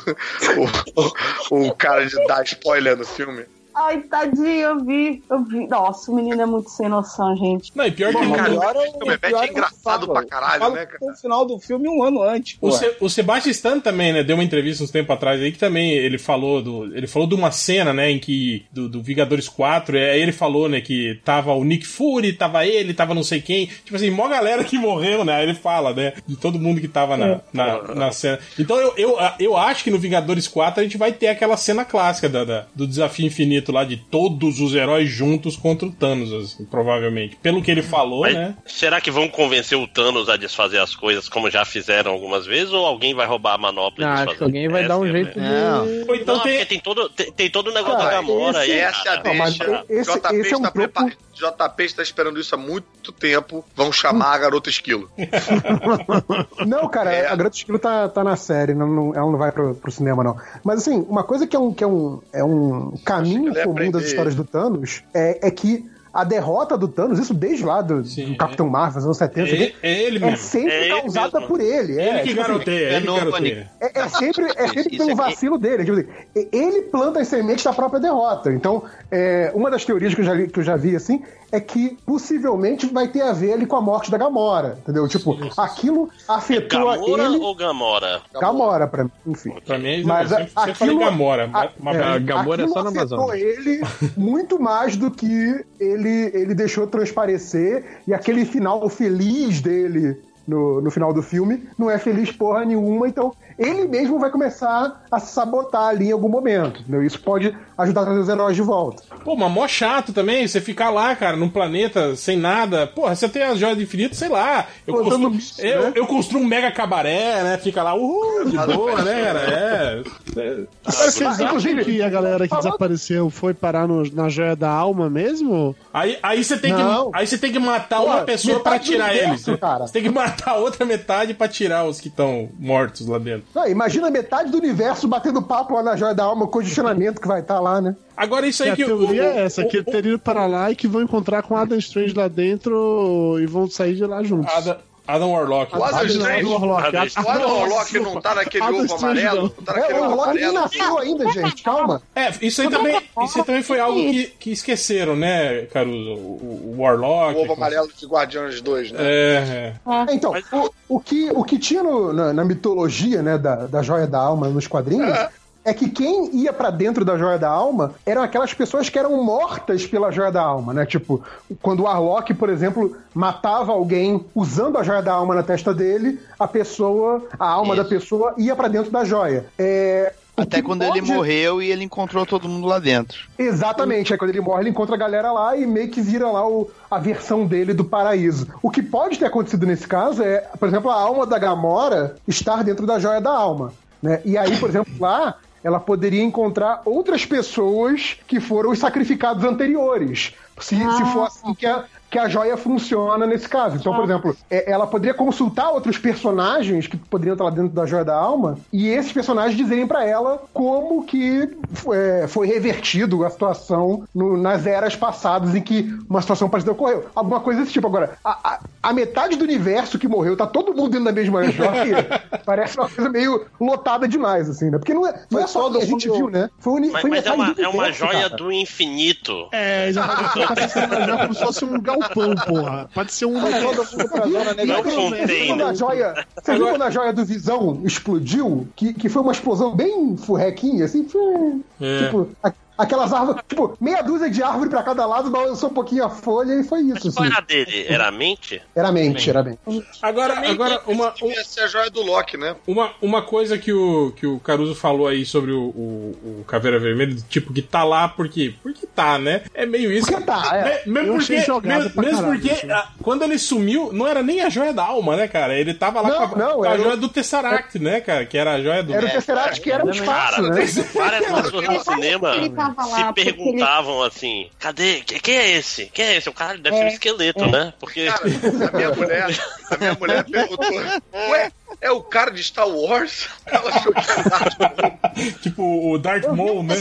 o, 0.57 1.55
o, 1.55 1.67
o 1.67 1.75
cara 1.75 2.05
de 2.05 2.15
dar 2.27 2.43
spoiler 2.43 2.97
no 2.97 3.05
filme. 3.05 3.45
Ai, 3.80 3.99
tadinho, 4.01 4.47
eu 4.47 4.83
vi, 4.83 5.22
eu 5.30 5.43
vi. 5.43 5.67
Nossa, 5.67 6.11
o 6.11 6.15
menino 6.15 6.41
é 6.41 6.45
muito 6.45 6.69
sem 6.69 6.89
noção, 6.89 7.35
gente. 7.38 7.72
Não, 7.75 7.85
e 7.85 7.91
pior 7.91 8.11
Bom, 8.11 8.22
que 8.22 8.25
o 8.25 8.33
pior 8.33 8.75
é 8.75 8.89
o- 8.89 9.19
pior 9.19 9.43
é 9.43 9.47
é 9.47 9.49
engraçado 9.51 10.07
pra 10.07 10.25
caralho, 10.25 10.72
né, 10.73 10.85
que 10.85 10.97
foi 10.97 11.11
o 11.14 11.15
final 11.15 11.45
do 11.45 11.59
filme 11.59 11.88
um 11.88 12.01
ano 12.03 12.23
antes. 12.23 12.57
O. 12.59 12.72
Se, 12.72 12.95
o 12.99 13.07
Sebastian 13.09 13.51
Stan 13.51 13.80
também, 13.80 14.11
né, 14.14 14.23
deu 14.23 14.35
uma 14.35 14.43
entrevista 14.43 14.83
uns 14.83 14.89
tempos 14.89 15.15
atrás 15.15 15.39
aí 15.41 15.51
que 15.51 15.59
também 15.59 15.91
ele 15.91 16.17
falou 16.17 16.61
do, 16.61 16.85
ele 16.97 17.06
falou 17.07 17.27
de 17.27 17.35
uma 17.35 17.51
cena, 17.51 17.93
né, 17.93 18.09
em 18.09 18.17
que 18.19 18.65
do, 18.72 18.89
do 18.89 19.01
Vingadores 19.03 19.47
4, 19.47 19.95
e 19.97 20.09
aí 20.09 20.22
ele 20.22 20.31
falou, 20.31 20.67
né, 20.67 20.81
que 20.81 21.19
tava 21.23 21.53
o 21.53 21.64
Nick 21.64 21.85
Fury, 21.85 22.33
tava 22.33 22.65
ele, 22.65 22.93
tava 22.93 23.14
não 23.14 23.23
sei 23.23 23.41
quem, 23.41 23.67
tipo 23.67 23.95
assim, 23.95 24.09
mó 24.09 24.27
galera 24.27 24.64
que 24.64 24.77
morreu, 24.77 25.23
né, 25.23 25.33
aí 25.35 25.43
ele 25.43 25.53
fala, 25.53 25.93
né, 25.93 26.14
de 26.25 26.35
todo 26.35 26.59
mundo 26.59 26.81
que 26.81 26.88
tava 26.88 27.15
na, 27.15 27.41
na, 27.53 27.81
na 27.93 28.11
cena. 28.11 28.39
Então 28.57 28.77
eu, 28.80 28.93
eu, 28.97 29.17
eu 29.39 29.56
acho 29.57 29.83
que 29.83 29.91
no 29.91 29.99
Vingadores 29.99 30.47
4 30.47 30.80
a 30.80 30.83
gente 30.83 30.97
vai 30.97 31.11
ter 31.11 31.27
aquela 31.27 31.56
cena 31.57 31.85
clássica 31.85 32.27
da, 32.27 32.43
da- 32.43 32.65
do 32.73 32.88
desafio 32.88 33.25
infinito 33.27 33.66
lá 33.71 33.83
de 33.83 33.97
todos 33.97 34.59
os 34.59 34.73
heróis 34.73 35.09
juntos 35.09 35.55
contra 35.55 35.87
o 35.87 35.91
Thanos, 35.91 36.31
assim, 36.33 36.65
provavelmente. 36.65 37.35
Pelo 37.37 37.61
que 37.61 37.69
ele 37.71 37.81
falou, 37.81 38.21
Mas 38.21 38.33
né. 38.35 38.55
será 38.65 38.99
que 39.01 39.09
vão 39.11 39.27
convencer 39.27 39.77
o 39.77 39.87
Thanos 39.87 40.29
a 40.29 40.37
desfazer 40.37 40.79
as 40.79 40.95
coisas 40.95 41.27
como 41.29 41.49
já 41.49 41.63
fizeram 41.65 42.11
algumas 42.11 42.45
vezes? 42.45 42.71
Ou 42.73 42.85
alguém 42.85 43.13
vai 43.13 43.25
roubar 43.27 43.53
a 43.55 43.57
manopla 43.57 44.03
e 44.03 44.07
Não, 44.07 44.07
desfazer? 44.15 44.29
acho 44.29 44.37
que 44.37 44.43
alguém 44.43 44.67
vai 44.69 44.79
Essa 44.81 44.87
dar 44.89 44.97
um 44.97 45.05
é 45.05 45.11
jeito 45.11 45.39
de. 45.39 46.09
Ou 46.09 46.15
então 46.15 46.35
Não, 46.37 46.43
tem- 46.43 46.51
porque 46.53 46.65
tem 46.65 46.79
todo, 46.79 47.09
tem, 47.09 47.31
tem 47.31 47.49
todo 47.49 47.69
o 47.69 47.73
negócio 47.73 47.97
Cara, 47.97 48.09
da 48.09 48.11
Gamora 48.17 48.59
aí. 48.59 48.71
Essa 48.71 49.09
é. 49.09 49.15
Não, 49.17 49.23
deixa. 49.45 49.85
esse- 49.89 50.11
JP, 50.19 50.35
esse 50.35 50.53
é 50.53 50.57
um 50.57 50.59
está 50.59 50.71
prepa- 50.71 51.11
JP 51.33 51.83
está 51.83 52.01
esperando 52.01 52.39
isso 52.39 52.55
há 52.55 52.57
muito 52.57 53.11
tempo. 53.11 53.63
Vão 53.75 53.91
chamar 53.91 54.33
a 54.33 54.37
garota 54.39 54.69
esquilo. 54.71 55.07
Não, 56.65 56.87
cara, 56.89 57.13
É. 57.13 57.27
a 57.27 57.35
Greta 57.35 57.55
Esquilo 57.55 57.79
tá, 57.79 58.07
tá 58.09 58.23
na 58.23 58.35
série, 58.35 58.73
não, 58.73 58.87
não- 58.87 59.15
ela 59.15 59.29
não 59.31 59.37
vai 59.37 59.51
pro, 59.51 59.75
pro 59.75 59.91
cinema, 59.91 60.23
não. 60.23 60.35
Mas 60.63 60.81
assim, 60.81 61.05
uma 61.07 61.23
coisa 61.23 61.45
que 61.47 61.55
é 61.55 61.59
um, 61.59 61.73
que 61.73 61.83
é 61.83 61.87
um, 61.87 62.21
é 62.33 62.43
um 62.43 62.95
caminho 63.05 63.53
comum 63.63 63.91
das 63.91 64.03
histórias 64.05 64.35
do 64.35 64.43
Thanos 64.43 65.03
é, 65.13 65.47
é 65.47 65.51
que 65.51 65.85
a 66.19 66.23
derrota 66.23 66.77
do 66.77 66.87
Thanos, 66.87 67.19
isso 67.19 67.33
desde 67.33 67.63
lá 67.63 67.81
do, 67.81 68.01
do 68.01 68.35
Capitão 68.37 68.67
Marvel, 68.67 68.95
nos 68.95 69.05
anos 69.05 69.17
70, 69.17 69.49
É, 69.49 69.73
é 69.83 70.03
ele 70.03 70.17
é 70.17 70.19
mesmo. 70.21 70.37
sempre 70.37 70.71
É 70.73 70.85
ele 70.85 71.01
causada 71.01 71.39
mesmo. 71.39 71.47
por 71.47 71.61
ele. 71.61 71.99
É, 71.99 72.09
Ele 72.09 72.19
que 72.21 72.27
tipo 72.29 72.41
assim, 72.41 72.51
garoteia, 72.51 72.89
ele 72.89 73.01
que 73.01 73.05
novo, 73.07 73.19
garoteia. 73.19 73.71
é, 73.79 73.99
é 73.99 74.09
sempre, 74.09 74.45
é 74.45 74.67
sempre 74.67 74.79
Isso 74.81 74.89
pelo 74.89 75.03
aqui- 75.03 75.15
vacilo 75.15 75.57
dele. 75.59 75.85
Tipo 75.85 75.99
assim, 75.99 76.47
ele 76.51 76.81
planta 76.83 77.19
as 77.19 77.27
sementes 77.27 77.63
da 77.63 77.71
própria 77.73 77.99
derrota. 77.99 78.51
Então, 78.51 78.83
é, 79.11 79.51
uma 79.53 79.69
das 79.69 79.85
teorias 79.85 80.15
que 80.15 80.21
eu, 80.21 80.25
já, 80.25 80.33
li- 80.33 80.47
que 80.47 80.59
eu 80.59 80.63
já 80.63 80.75
vi, 80.75 80.95
assim, 80.95 81.21
é 81.51 81.59
que 81.61 81.97
possivelmente 82.05 82.87
vai 82.87 83.07
ter 83.07 83.21
a 83.21 83.31
ver 83.31 83.53
ali 83.53 83.65
com 83.65 83.75
a 83.75 83.81
morte 83.81 84.09
da 84.11 84.17
Gamora. 84.17 84.77
Entendeu? 84.81 85.07
Tipo, 85.07 85.37
aquilo 85.55 86.09
afetou 86.27 86.79
Gamora 86.95 87.23
ele. 87.25 87.37
ou 87.37 87.55
Gamora? 87.55 88.21
Gamora, 88.33 88.87
pra 88.87 89.03
mim, 89.05 89.11
enfim. 89.27 89.53
Pra 89.65 89.77
mim, 89.77 90.03
Mas 90.03 90.31
eu 90.31 90.37
sempre, 90.39 90.73
falei 90.73 90.97
Gamora. 90.97 91.47
mas 91.79 91.95
é, 91.97 92.03
a 92.03 92.17
Gamora 92.19 92.61
é 92.61 92.65
aquilo 92.65 92.73
só 92.73 92.83
na 92.83 92.89
afetou 92.89 93.17
Amazônia. 93.17 93.43
ele 93.43 93.81
muito 94.17 94.59
mais 94.59 94.97
do 94.97 95.09
que 95.09 95.63
ele, 95.79 96.06
ele 96.07 96.53
deixou 96.53 96.87
transparecer 96.87 97.83
e 98.07 98.13
aquele 98.13 98.45
final 98.45 98.87
feliz 98.89 99.61
dele 99.61 100.17
no, 100.47 100.81
no 100.81 100.89
final 100.89 101.13
do 101.13 101.21
filme 101.21 101.67
não 101.77 101.91
é 101.91 101.97
feliz 101.97 102.31
porra 102.31 102.63
nenhuma, 102.63 103.07
então 103.07 103.33
ele 103.57 103.87
mesmo 103.87 104.19
vai 104.19 104.29
começar 104.29 105.03
a 105.11 105.19
se 105.19 105.33
sabotar 105.33 105.87
ali 105.89 106.09
em 106.09 106.11
algum 106.11 106.29
momento. 106.29 106.81
entendeu? 106.81 107.03
Isso 107.03 107.19
pode 107.19 107.55
ajudar 107.77 108.01
a 108.01 108.05
trazer 108.05 108.19
os 108.21 108.29
heróis 108.29 108.55
de 108.55 108.61
volta. 108.61 109.03
Pô, 109.23 109.35
mas 109.35 109.51
mó 109.51 109.67
chato 109.67 110.11
também, 110.13 110.47
você 110.47 110.59
ficar 110.61 110.89
lá, 110.89 111.15
cara, 111.15 111.35
num 111.37 111.49
planeta 111.49 112.15
sem 112.15 112.37
nada. 112.37 112.87
Porra, 112.87 113.15
você 113.15 113.27
tem 113.29 113.43
as 113.43 113.59
joias 113.59 113.77
do 113.77 113.83
infinito, 113.83 114.15
sei 114.15 114.29
lá. 114.29 114.65
Eu, 114.85 114.93
Pô, 114.95 115.03
construo, 115.03 115.29
bicho, 115.29 115.61
eu, 115.61 115.81
né? 115.83 115.91
eu 115.95 116.07
construo 116.07 116.41
um 116.41 116.45
mega 116.45 116.71
cabaré, 116.71 117.43
né? 117.43 117.57
Fica 117.57 117.83
lá, 117.83 117.93
uhul, 117.95 118.45
de 118.45 118.57
boa, 118.57 119.01
né, 119.01 119.23
cara? 119.23 119.39
É. 119.39 120.01
Agora, 120.35 120.67
vocês 120.85 121.21
acham 121.21 121.45
inclusive- 121.47 121.85
que 121.85 122.01
a 122.01 122.09
galera 122.09 122.43
que 122.43 122.49
Falando- 122.49 122.65
desapareceu 122.65 123.29
foi 123.29 123.53
parar 123.53 123.87
no- 123.87 124.09
na 124.13 124.29
joia 124.29 124.55
da 124.55 124.69
alma 124.69 125.09
mesmo? 125.09 125.75
Aí, 125.93 126.17
aí, 126.21 126.43
você 126.43 126.57
tem 126.57 126.71
Não. 126.73 127.11
que, 127.11 127.17
aí 127.17 127.27
você 127.27 127.37
tem 127.37 127.51
que 127.51 127.59
matar 127.59 127.97
Pô, 127.99 128.05
uma 128.05 128.21
pessoa 128.21 128.59
do 128.59 128.79
tirar 128.79 129.11
universo, 129.11 129.49
eles. 129.51 129.59
cara. 129.59 129.87
Você 129.87 129.93
tem 129.93 130.03
que 130.03 130.09
matar 130.09 130.51
a 130.51 130.55
outra 130.57 130.85
metade 130.85 131.33
pra 131.33 131.47
tirar 131.47 131.85
os 131.85 131.99
que 131.99 132.07
estão 132.07 132.49
mortos 132.59 133.07
lá 133.07 133.17
dentro. 133.17 133.47
Não, 133.56 133.67
imagina 133.67 134.11
metade 134.11 134.51
do 134.51 134.58
universo 134.58 135.08
batendo 135.08 135.42
papo 135.42 135.74
lá 135.74 135.82
na 135.82 135.95
Joia 135.95 136.14
da 136.14 136.24
Alma, 136.24 136.45
o 136.45 136.48
condicionamento 136.48 137.19
que 137.19 137.27
vai 137.27 137.42
estar 137.42 137.59
lá, 137.59 137.82
né? 137.82 137.95
Agora 138.16 138.45
isso 138.48 138.61
Que 138.61 138.69
aí 138.69 138.74
a 138.74 138.76
que 138.76 138.85
teoria 138.85 139.22
o- 139.24 139.26
é 139.26 139.45
essa, 139.45 139.66
que 139.66 139.77
o- 139.77 139.80
eles 139.80 139.85
teriam 139.92 140.14
ido 140.14 140.19
para 140.19 140.45
lá 140.45 140.72
e 140.72 140.76
que 140.76 140.88
vão 140.88 141.01
encontrar 141.01 141.42
com 141.43 141.56
Adam 141.58 141.77
Strange 141.77 142.14
lá 142.14 142.27
dentro 142.27 143.38
e 143.40 143.45
vão 143.48 143.67
sair 143.69 143.95
de 143.95 144.06
lá 144.06 144.22
juntos. 144.24 144.53
Adam, 144.53 144.77
Adam 145.07 145.31
Warlock. 145.31 145.75
O 145.77 145.83
Adam 145.83 146.05
Strange. 146.05 146.39
Adam 146.39 146.51
Warlock. 146.69 146.87
Adam 146.97 147.25
O 147.25 147.29
Adam 147.29 147.57
Warlock 147.59 147.99
não 147.99 148.21
tá 148.21 148.35
naquele 148.35 148.63
Adam 148.63 148.75
ovo 148.75 148.85
Strange 148.85 149.21
amarelo? 149.25 149.35
não. 149.37 149.43
Não 149.57 149.63
tá 149.63 149.73
É, 149.73 149.79
naquele 149.79 149.99
o 149.99 150.03
ovo 150.03 150.15
Warlock 150.17 150.39
nem 150.41 150.51
nasceu 150.53 150.97
ainda, 150.99 151.31
gente, 151.31 151.63
calma. 151.63 152.01
É, 152.15 152.31
isso 152.41 152.61
aí 152.61 152.69
também, 152.69 153.01
isso 153.23 153.37
aí 153.39 153.43
também 153.45 153.63
foi 153.63 153.79
algo 153.79 153.97
que, 153.99 154.25
que 154.39 154.51
esqueceram, 154.51 155.15
né, 155.15 155.61
Caruso? 155.73 156.11
O, 156.13 156.73
o 156.75 156.81
Warlock. 156.81 157.37
O 157.39 157.43
ovo 157.43 157.53
amarelo 157.53 157.89
de 157.97 158.05
Guardiões 158.05 158.59
2, 158.61 158.91
né? 158.91 158.99
É, 159.01 159.73
é. 159.85 160.09
É, 160.09 160.13
então, 160.13 160.33
o, 160.51 160.95
o 160.95 160.99
que, 160.99 161.29
o 161.31 161.43
que 161.43 161.57
tinha 161.57 161.81
no- 161.81 162.11
na, 162.13 162.33
na 162.33 162.43
mitologia 162.45 163.21
né, 163.21 163.37
da, 163.37 163.67
da 163.67 163.81
Joia 163.81 164.07
da 164.07 164.19
Alma 164.19 164.47
nos 164.49 164.67
quadrinhos 164.67 165.09
é 165.09 165.29
que 165.73 165.89
quem 165.89 166.35
ia 166.35 166.51
pra 166.53 166.69
dentro 166.69 167.03
da 167.03 167.17
Joia 167.17 167.37
da 167.37 167.49
Alma 167.49 167.93
eram 168.05 168.21
aquelas 168.21 168.53
pessoas 168.53 168.89
que 168.89 168.97
eram 168.97 169.23
mortas 169.23 169.85
pela 169.85 170.11
Joia 170.11 170.31
da 170.31 170.41
Alma, 170.41 170.73
né? 170.73 170.85
Tipo, 170.85 171.21
quando 171.61 171.81
o 171.81 171.83
Warlock, 171.83 172.33
por 172.33 172.49
exemplo, 172.49 172.95
matava 173.13 173.71
alguém 173.71 174.23
usando 174.35 174.77
a 174.77 174.83
Joia 174.83 175.01
da 175.01 175.13
Alma 175.13 175.35
na 175.35 175.43
testa 175.43 175.73
dele, 175.73 176.19
a 176.39 176.47
pessoa, 176.47 177.23
a 177.39 177.47
alma 177.49 177.75
da 177.75 177.83
pessoa 177.85 178.33
ia 178.37 178.55
pra 178.55 178.67
dentro 178.67 178.91
da 178.91 179.03
joia. 179.03 179.45
É, 179.57 180.13
Até 180.35 180.61
quando 180.61 180.83
ele 180.83 180.99
pode- 181.01 181.11
morreu 181.11 181.61
e 181.61 181.71
ele 181.71 181.83
encontrou 181.83 182.25
todo 182.25 182.47
mundo 182.47 182.67
lá 182.67 182.77
dentro. 182.77 183.17
Exatamente, 183.37 184.13
aí 184.13 184.19
quando 184.19 184.29
ele 184.29 184.41
morre, 184.41 184.61
ele 184.63 184.69
encontra 184.69 184.93
a 184.95 184.97
galera 184.97 185.31
lá 185.31 185.57
e 185.57 185.65
meio 185.65 185.89
que 185.89 185.99
vira 185.99 186.29
lá 186.29 186.47
o- 186.47 186.69
a 186.91 186.99
versão 186.99 187.45
dele 187.45 187.73
do 187.73 187.83
paraíso. 187.83 188.47
O 188.61 188.69
que 188.69 188.83
pode 188.83 189.17
ter 189.17 189.25
acontecido 189.25 189.65
nesse 189.65 189.87
caso 189.87 190.21
é, 190.21 190.37
por 190.59 190.67
exemplo, 190.67 190.91
a 190.91 190.95
alma 191.01 191.25
da 191.25 191.39
Gamora 191.39 192.15
estar 192.27 192.63
dentro 192.63 192.85
da 192.85 192.99
joia 192.99 193.19
da 193.19 193.31
alma. 193.31 193.73
Né? 194.01 194.21
E 194.23 194.37
aí, 194.37 194.55
por 194.57 194.69
exemplo, 194.69 194.93
lá 194.99 195.35
ela 195.67 195.81
poderia 195.81 196.23
encontrar 196.23 196.81
outras 196.85 197.25
pessoas 197.25 198.17
que 198.25 198.39
foram 198.39 198.71
os 198.71 198.79
sacrificados 198.79 199.43
anteriores. 199.43 200.33
Se, 200.57 200.77
se 200.77 201.05
for 201.11 201.23
assim 201.23 201.53
que 201.53 201.65
a, 201.65 201.83
que 202.09 202.17
a 202.17 202.27
joia 202.29 202.55
funciona 202.57 203.25
nesse 203.25 203.47
caso. 203.49 203.75
Então, 203.77 203.93
por 203.93 204.03
exemplo, 204.05 204.35
é- 204.49 204.71
ela 204.71 204.87
poderia 204.87 205.13
consultar 205.13 205.69
outros 205.71 205.97
personagens 205.97 206.87
que 206.87 206.95
poderiam 206.97 207.33
estar 207.33 207.43
lá 207.45 207.49
dentro 207.49 207.69
da 207.69 207.85
joia 207.85 208.05
da 208.05 208.15
alma 208.15 208.57
e 208.71 208.87
esses 208.87 209.11
personagens 209.11 209.57
dizerem 209.57 209.85
pra 209.87 210.05
ela 210.05 210.41
como 210.53 211.03
que 211.03 211.49
é, 211.93 212.25
foi 212.27 212.47
revertido 212.47 213.25
a 213.25 213.29
situação 213.29 214.03
no- 214.15 214.37
nas 214.37 214.65
eras 214.65 214.95
passadas 214.95 215.53
em 215.55 215.61
que 215.61 215.93
uma 216.09 216.21
situação 216.21 216.49
parecida 216.49 216.71
ocorreu. 216.71 217.05
Alguma 217.15 217.39
coisa 217.39 217.59
desse 217.61 217.73
tipo. 217.73 217.87
Agora, 217.87 218.17
a, 218.23 218.53
a- 218.53 218.59
a 218.83 218.93
metade 218.93 219.35
do 219.35 219.43
universo 219.43 219.99
que 219.99 220.07
morreu, 220.07 220.37
tá 220.37 220.47
todo 220.47 220.73
mundo 220.73 220.89
dentro 220.89 221.05
da 221.05 221.11
mesma 221.11 221.43
joia, 221.51 222.07
parece 222.45 222.77
uma 222.77 222.87
coisa 222.89 223.09
meio 223.09 223.45
lotada 223.59 224.07
demais, 224.07 224.49
assim, 224.49 224.69
né? 224.69 224.77
Porque 224.77 224.93
não 224.93 225.05
é, 225.05 225.13
não 225.29 225.39
é 225.41 225.47
só 225.47 225.67
o 225.67 225.71
que 225.73 225.81
a 225.81 225.85
gente 225.85 226.09
viu, 226.09 226.29
né? 226.29 226.49
Foi, 226.59 226.73
uni, 226.73 226.89
Mas, 226.89 227.01
foi 227.01 227.09
mas 227.09 227.25
é, 227.25 227.31
uma, 227.31 227.53
do 227.53 227.61
é 227.61 227.67
uma 227.67 227.91
joia 227.91 228.23
cara. 228.29 228.37
do 228.37 228.51
infinito. 228.51 229.47
É, 229.51 229.89
exatamente. 229.89 230.27
Tá 230.87 231.01
joia 231.05 231.17
como 231.17 231.33
se 231.33 231.43
fosse 231.43 231.65
um 231.65 231.79
galpão, 232.00 232.35
porra. 232.35 232.90
Pode 232.93 233.14
ser 233.14 233.26
um. 233.26 233.40
Foi 233.40 233.51
todo 233.51 233.85
mundo 233.92 234.09
pra 234.09 234.27
zona 234.27 234.43
Não 234.45 234.53
negativa. 234.53 234.84
container. 234.92 235.27
Você 235.27 235.35
viu 235.35 235.48
quando 235.48 235.64
a 235.64 235.74
joia, 235.74 236.26
você 236.43 236.56
viu 236.56 236.67
quando 236.69 236.82
a 236.84 236.90
joia 236.90 237.14
do 237.14 237.26
Visão 237.26 237.82
explodiu? 237.84 238.67
Que, 238.76 238.93
que 238.93 239.09
foi 239.09 239.22
uma 239.22 239.32
explosão 239.32 239.76
bem 239.76 240.16
furrequinha, 240.17 240.85
assim? 240.85 241.03
foi- 241.08 241.61
É. 241.82 242.06
Tipo, 242.06 242.30
aquelas 242.77 243.11
árvores, 243.14 243.41
tipo, 243.47 243.75
meia 243.80 244.01
dúzia 244.01 244.30
de 244.30 244.41
árvore 244.43 244.69
pra 244.69 244.83
cada 244.83 245.06
lado, 245.06 245.30
balançou 245.30 245.69
um 245.69 245.73
pouquinho 245.73 246.06
a 246.06 246.09
folha 246.09 246.53
e 246.53 246.64
foi 246.64 246.81
isso. 246.81 247.11
Qual 247.14 247.25
Assim. 247.25 247.33
era 247.33 247.38
a 247.38 247.41
dele? 247.45 247.85
Era 247.88 248.07
a 248.07 248.11
mente? 248.11 248.61
Era 248.75 248.91
mente, 248.91 249.30
era 249.30 249.43
mente. 249.43 249.59
Agora, 250.01 250.38
tem- 250.41 250.57
uma, 250.88 251.11
Devia 251.11 251.43
ser 251.43 251.61
a 251.61 251.67
joia 251.67 251.89
do 251.89 252.01
Loki, 252.01 252.38
né? 252.38 252.56
Uma, 252.67 252.91
uma 253.01 253.22
coisa 253.22 253.57
que 253.57 253.72
o, 253.73 254.11
que 254.15 254.25
o 254.27 254.39
Caruso 254.39 254.75
falou 254.75 255.07
aí 255.07 255.25
sobre 255.25 255.51
o, 255.51 255.61
o, 255.64 256.39
o 256.41 256.43
Caveira 256.47 256.80
Vermelha, 256.80 257.15
tipo, 257.30 257.53
que 257.53 257.61
tá 257.61 257.83
lá 257.83 258.07
porque. 258.07 258.53
Porque 258.61 258.85
tá, 258.88 259.17
né? 259.17 259.41
É 259.53 259.65
meio 259.65 259.91
isso. 259.91 260.07
Porque 260.11 260.23
tá, 260.23 260.49
é. 260.53 260.83
Me- 260.85 260.93
mesmo 261.01 261.07
Eu 261.14 261.17
porque, 261.17 261.33
mesmo, 261.35 261.61
caralho 261.61 262.23
porque 262.25 262.51
isso. 262.53 262.72
ah, 262.72 262.89
quando 263.01 263.23
ele 263.23 263.39
sumiu, 263.39 263.91
não 263.93 264.07
era 264.07 264.22
nem 264.22 264.41
a 264.41 264.49
joia 264.49 264.73
da 264.73 264.83
alma, 264.85 265.15
né, 265.15 265.27
cara? 265.27 265.56
Ele 265.57 265.73
tava 265.73 266.01
lá 266.01 266.09
Não, 266.09 266.27
com 266.30 266.35
a, 266.35 266.38
não, 266.38 266.56
com 266.57 266.64
a 266.65 266.77
joia 266.77 266.97
do 266.97 267.09
Tesseract, 267.09 267.80
né, 267.80 268.01
cara? 268.01 268.25
Que 268.25 268.38
era 268.38 268.53
a 268.53 268.61
joia 268.61 268.83
do. 268.83 268.93
Era 268.93 269.06
o 269.06 269.09
Tesseract 269.09 269.61
que 269.61 269.72
era 269.72 269.85
o 269.85 269.89
espaço, 269.89 270.41
né? 270.43 270.65
Várias 270.93 271.25
pessoas 271.25 271.67
no 271.67 271.80
cinema 271.83 272.35
Ele 272.35 272.49
tava 272.73 272.85
lá 272.89 272.97
se 272.97 273.03
porque 273.05 273.21
ele- 273.21 273.33
perguntavam 273.33 274.03
assim: 274.03 274.49
cadê? 274.59 275.01
Que- 275.01 275.19
Quem 275.19 275.35
é 275.37 275.51
esse? 275.51 275.85
Quem 275.87 276.05
é 276.05 276.15
esse? 276.17 276.29
O 276.29 276.33
cara 276.33 276.57
deve 276.57 276.75
ser 276.77 276.83
um 276.83 276.87
É, 276.87 276.93
esqueleto, 276.93 277.43
é. 277.43 277.51
né? 277.51 277.73
Porque. 277.79 278.05
Cara, 278.05 278.21
a 278.23 278.77
minha 278.77 278.91
mulher, 278.93 279.27
a 279.71 279.77
minha 279.77 279.93
mulher 279.95 280.23
perguntou: 280.29 280.67
Ué, 281.13 281.51
é 281.81 281.91
o 281.91 282.01
cara 282.01 282.31
de 282.31 282.43
Star 282.43 282.67
Wars? 282.67 283.29
Ela 283.45 283.69
achou 283.69 283.93
que 283.93 283.99
era 284.11 284.23
Darth 284.29 284.59
Maul. 284.59 285.33
tipo 285.41 285.91
o 285.93 285.97
Darth 285.97 286.27
Maul, 286.27 286.63
né? 286.63 286.75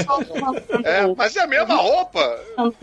É, 0.85 1.15
mas 1.17 1.37
é 1.37 1.41
a 1.43 1.47
mesma 1.47 1.75
roupa. 1.77 2.41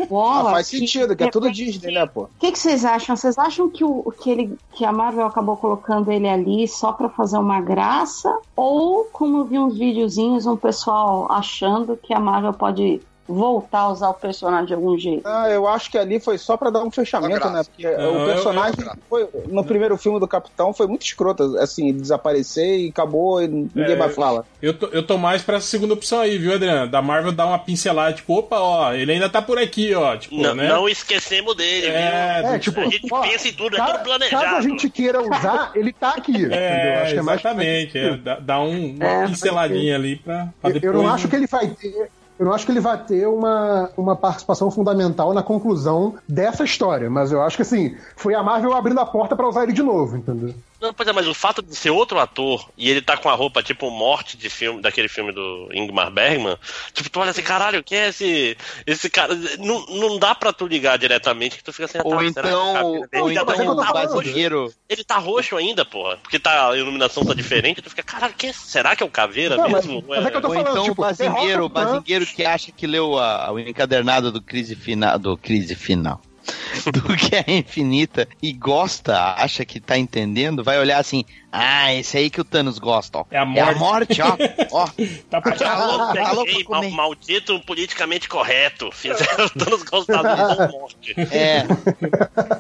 Bola, 0.10 0.50
Ah, 0.50 0.54
faz 0.54 0.70
que- 0.70 0.80
sentido, 0.80 1.16
que 1.16 1.24
é 1.24 1.30
tudo 1.30 1.52
Disney, 1.52 1.94
né, 1.94 2.06
pô? 2.06 2.24
O 2.24 2.30
que, 2.40 2.52
que 2.52 2.60
vocês 2.60 2.84
acham? 2.86 3.16
Vocês 3.16 3.38
acham 3.38 3.70
que, 3.70 3.84
o, 3.84 4.12
que, 4.22 4.30
ele, 4.30 4.58
que 4.74 4.86
a 4.86 4.92
Marvel 4.92 5.26
acabou 5.26 5.58
colocando 5.58 6.12
ele 6.12 6.28
ali 6.28 6.68
só 6.68 6.92
pra 6.92 7.10
fazer 7.10 7.38
uma 7.38 7.62
graça? 7.62 8.36
Ou, 8.56 9.06
como 9.06 9.40
eu 9.40 9.46
vi 9.46 9.60
uns 9.60 9.78
videozinhos, 9.78 10.46
um 10.46 10.56
pessoal 10.58 11.32
achando 11.32 11.98
que 11.98 12.14
a 12.14 12.20
Marvel 12.20 12.54
pode 12.54 13.02
voltar 13.28 13.80
a 13.82 13.90
usar 13.90 14.10
o 14.10 14.14
personagem 14.16 14.66
de 14.68 14.74
algum 14.74 14.98
jeito? 14.98 15.22
Ah, 15.26 15.50
eu 15.50 15.68
acho 15.68 15.90
que 15.90 15.98
ali 15.98 16.20
foi 16.20 16.38
só 16.38 16.58
pra 16.58 16.70
dar 16.70 16.84
um 16.84 16.92
fechamento, 16.92 17.50
né? 17.50 17.62
Porque 17.64 17.90
Não, 17.98 18.14
o 18.14 18.20
eu- 18.20 18.26
personagem 18.34 18.86
foi, 19.10 19.28
no 19.48 19.64
primeiro 19.66 19.98
filme 19.98 20.20
do 20.20 20.28
Capitão 20.28 20.74
foi 20.74 20.88
muito 20.88 21.04
escroto, 21.06 21.44
assim, 21.58 21.94
desaparecer 21.96 22.80
e 22.80 22.90
acabou 22.90 23.42
e 23.42 23.48
ninguém 23.48 23.94
É, 23.94 23.96
mais 23.96 24.14
fala. 24.16 24.46
Eu 24.62 24.78
tô, 24.78 24.88
eu 24.88 25.06
tô 25.06 25.18
mais 25.18 25.42
pra 25.42 25.58
essa 25.58 25.68
segunda 25.68 25.94
opção 25.94 26.20
aí, 26.20 26.38
viu, 26.38 26.54
Adriano? 26.54 26.90
Da 26.92 27.02
Marvel 27.02 27.32
dar 27.32 27.46
uma 27.46 27.60
pincelada, 27.60 28.14
tipo, 28.14 28.34
opa, 28.38 28.60
ó, 28.60 28.94
ele 28.94 29.12
ainda 29.14 29.30
tá 29.30 29.42
por 29.42 29.58
aqui, 29.58 29.94
ó. 29.94 30.16
Tipo, 30.18 30.36
Não, 30.42 30.54
né? 30.56 30.68
não 30.68 30.88
esquecemos 30.90 31.56
dele, 31.56 31.88
É, 31.88 32.42
viu? 32.42 32.52
É, 32.52 32.60
tipo, 32.60 32.80
a 32.82 32.86
gente 32.86 33.08
ó, 33.12 33.22
pensa 33.22 33.48
em 33.48 33.54
tudo, 33.54 33.76
é 33.76 33.78
Caso, 33.80 33.94
tudo 33.94 34.04
planejado. 34.04 34.44
caso 34.44 34.56
a 34.58 34.62
gente 34.62 34.90
queira 34.90 35.22
usar, 35.22 35.72
ele 35.76 35.94
tá 35.94 36.10
aqui. 36.10 36.46
É, 36.52 37.02
Acho 37.04 37.14
que 37.14 37.20
é 37.20 37.22
mais 37.22 37.40
exatamente. 37.40 37.98
É, 37.98 38.18
dá, 38.18 38.40
dá 38.40 38.60
um, 38.62 38.96
uma 38.96 39.06
É, 39.06 39.28
pinceladinha 39.28 39.96
ali 39.96 40.16
pra, 40.18 40.50
pra 40.62 40.70
Eu, 40.70 40.74
depois. 40.74 40.94
eu 40.94 41.02
não 41.04 41.10
acho 41.10 41.28
que 41.28 41.36
ele 41.36 41.48
vai 41.48 41.68
ter. 41.70 42.10
Eu 42.38 42.46
não 42.46 42.54
acho 42.54 42.66
que 42.66 42.72
ele 42.72 42.80
vai 42.80 42.98
ter 42.98 43.28
uma, 43.28 43.90
uma 43.96 44.16
participação 44.16 44.72
fundamental 44.72 45.34
na 45.34 45.44
conclusão 45.44 46.16
dessa 46.28 46.64
história, 46.64 47.10
mas 47.10 47.32
eu 47.32 47.42
acho 47.42 47.56
que 47.56 47.62
assim, 47.62 47.96
foi 48.16 48.34
a 48.34 48.44
Marvel 48.44 48.74
abrindo 48.74 49.00
a 49.00 49.06
porta 49.06 49.36
pra 49.36 49.48
usar 49.48 49.64
ele 49.64 49.74
de 49.74 49.84
novo, 49.84 50.18
entendeu? 50.18 50.54
Não, 50.84 50.94
pois 50.94 51.08
é, 51.08 51.14
mas 51.14 51.26
o 51.30 51.34
fato 51.34 51.62
de 51.62 51.74
ser 51.78 51.92
outro 51.92 52.20
ator 52.20 52.70
e 52.78 52.90
ele 52.90 53.02
tá 53.02 53.16
com 53.16 53.30
a 53.30 53.34
roupa 53.36 53.64
tipo 53.64 53.90
morte 53.90 54.36
de 54.36 54.50
filme, 54.50 54.82
daquele 54.82 55.08
filme 55.08 55.32
do 55.32 55.70
Ingmar 55.74 56.12
Bergman, 56.12 56.58
tipo, 56.94 57.10
tu 57.10 57.22
olha 57.22 57.32
assim, 57.32 57.42
caralho, 57.42 57.82
quem 57.82 57.98
é 57.98 58.10
esse, 58.10 58.58
esse 58.86 59.10
cara? 59.10 59.34
Não, 59.60 59.86
não 59.86 60.20
dá 60.20 60.36
pra 60.36 60.52
tu 60.52 60.68
ligar 60.68 60.98
diretamente 60.98 61.56
que 61.56 61.64
tu 61.64 61.72
fica 61.72 61.86
assim, 61.86 62.00
ah, 62.00 62.02
Ou 62.04 62.12
tá, 62.18 62.18
será 62.34 62.50
que 62.50 62.50
então, 62.50 62.50
é 62.50 62.82
caveira 62.82 63.08
dele? 63.08 63.24
ou 63.24 63.32
então 63.32 63.46
que 63.46 63.62
o 63.62 63.76
tá 63.78 63.86
roxo. 63.86 64.76
Ele 64.90 65.04
tá 65.06 65.18
roxo 65.20 65.56
ainda, 65.56 65.86
porra. 65.86 66.18
Porque 66.18 66.38
tá, 66.38 66.70
a 66.72 66.78
iluminação 66.78 67.24
tá 67.24 67.34
diferente, 67.34 67.82
tu 67.82 67.90
fica, 67.90 68.04
caralho, 68.04 68.34
quem 68.38 68.50
é- 68.50 68.54
será 68.54 68.94
que 68.94 69.04
é 69.04 69.06
o 69.06 69.10
caveira 69.10 69.56
Não, 69.56 69.70
mas- 69.70 69.86
mesmo? 69.86 70.04
mas 70.06 70.26
é 70.26 70.32
que 70.32 70.36
eu 70.36 70.42
tô 70.42 70.48
Ou 70.50 70.54
falando, 70.54 70.72
então 70.72 70.84
tipo, 70.84 71.02
o 71.02 71.06
bazingueiro, 71.06 71.64
o 71.64 71.70
bazingueiro 71.70 72.26
que 72.26 72.44
acha 72.44 72.74
que 72.74 72.86
leu 72.86 73.18
a- 73.18 73.50
o 73.54 73.58
encadernado 73.58 74.34
do 74.34 74.42
crise 74.42 74.76
final, 74.76 75.18
do 75.18 75.38
crise 75.38 75.76
final. 75.76 76.22
Do 76.92 77.02
Guerra 77.16 77.46
Infinita 77.48 78.28
e 78.42 78.54
gosta, 78.54 79.36
acha 79.36 79.66
que 79.66 79.80
tá 79.80 79.98
entendendo, 79.98 80.64
vai 80.64 80.80
olhar 80.80 81.00
assim: 81.00 81.26
ah, 81.56 81.94
esse 81.94 82.18
aí 82.18 82.30
que 82.30 82.42
o 82.42 82.44
Thanos 82.44 82.80
gosta, 82.80 83.20
ó. 83.20 83.26
É 83.30 83.38
a 83.38 83.42
É 83.44 83.62
a 83.62 83.76
morte, 83.76 84.22
ó. 84.22 84.36
ó. 84.72 84.88
Tá 85.30 85.40
pra 85.40 85.56
Tá 85.56 85.86
louco, 85.86 86.14
Tá 86.16 86.32
louco 86.32 86.50
ei, 86.50 86.64
pra 86.64 86.78
comer. 86.78 86.90
mal- 86.92 87.04
maldito 87.10 87.60
politicamente 87.62 88.28
correto. 88.28 88.90
Fizeram 88.92 89.48
todos 89.50 89.84
gostados 89.84 90.58
de 90.58 90.72
morte. 90.74 91.16
É, 91.32 91.64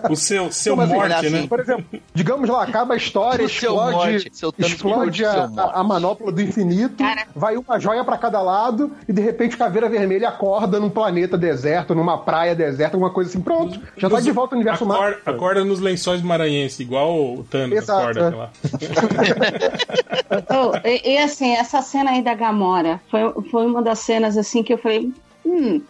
O 0.09 0.15
seu, 0.15 0.51
seu 0.51 0.75
mas, 0.75 0.89
morte, 0.89 1.09
né? 1.09 1.15
assim, 1.39 1.47
Por 1.47 1.59
exemplo, 1.59 1.99
digamos 2.13 2.49
lá, 2.49 2.63
acaba 2.63 2.93
a 2.93 2.97
história, 2.97 3.45
O 3.45 3.49
seu 3.49 3.71
explode, 3.73 3.95
morte, 3.95 4.29
seu 4.33 4.51
Thanos 4.51 4.71
explode 4.73 4.97
morte, 5.23 5.25
a, 5.25 5.31
seu 5.31 5.47
morte. 5.49 5.59
a- 5.75 5.79
a 5.79 5.83
manopla 5.83 6.31
do 6.31 6.41
infinito, 6.41 7.03
vai 7.35 7.55
uma 7.57 7.79
joia 7.79 8.03
pra 8.03 8.17
cada 8.17 8.41
lado 8.41 8.91
e 9.07 9.13
de 9.13 9.21
repente 9.21 9.55
o 9.55 9.57
Caveira 9.57 9.89
Vermelha 9.89 10.29
acorda 10.29 10.79
num 10.79 10.89
planeta 10.89 11.37
deserto, 11.37 11.95
numa 11.95 12.17
praia 12.17 12.53
deserta, 12.55 12.95
alguma 12.95 13.09
coisa 13.11 13.29
assim. 13.29 13.41
Pronto, 13.41 13.79
já 13.97 14.09
tá 14.09 14.19
de 14.19 14.31
volta 14.31 14.55
ao 14.55 14.59
universo 14.59 14.83
acorda, 14.83 15.01
Marvel. 15.01 15.21
acorda 15.25 15.65
nos 15.65 15.79
lençóis 15.79 16.21
maranhenses, 16.21 16.79
igual 16.79 17.13
o 17.15 17.43
Thanos 17.49 17.77
Exato, 17.77 18.01
acorda 18.19 18.49
é. 18.81 18.82
Oh, 20.49 20.75
e, 20.87 21.13
e, 21.13 21.17
assim, 21.17 21.53
essa 21.53 21.81
cena 21.81 22.11
aí 22.11 22.21
da 22.21 22.33
Gamora 22.33 22.99
foi, 23.09 23.21
foi 23.51 23.65
uma 23.65 23.81
das 23.81 23.99
cenas 23.99 24.37
assim 24.37 24.63
que 24.63 24.73
eu 24.73 24.77
falei. 24.77 25.13
Hum. 25.45 25.81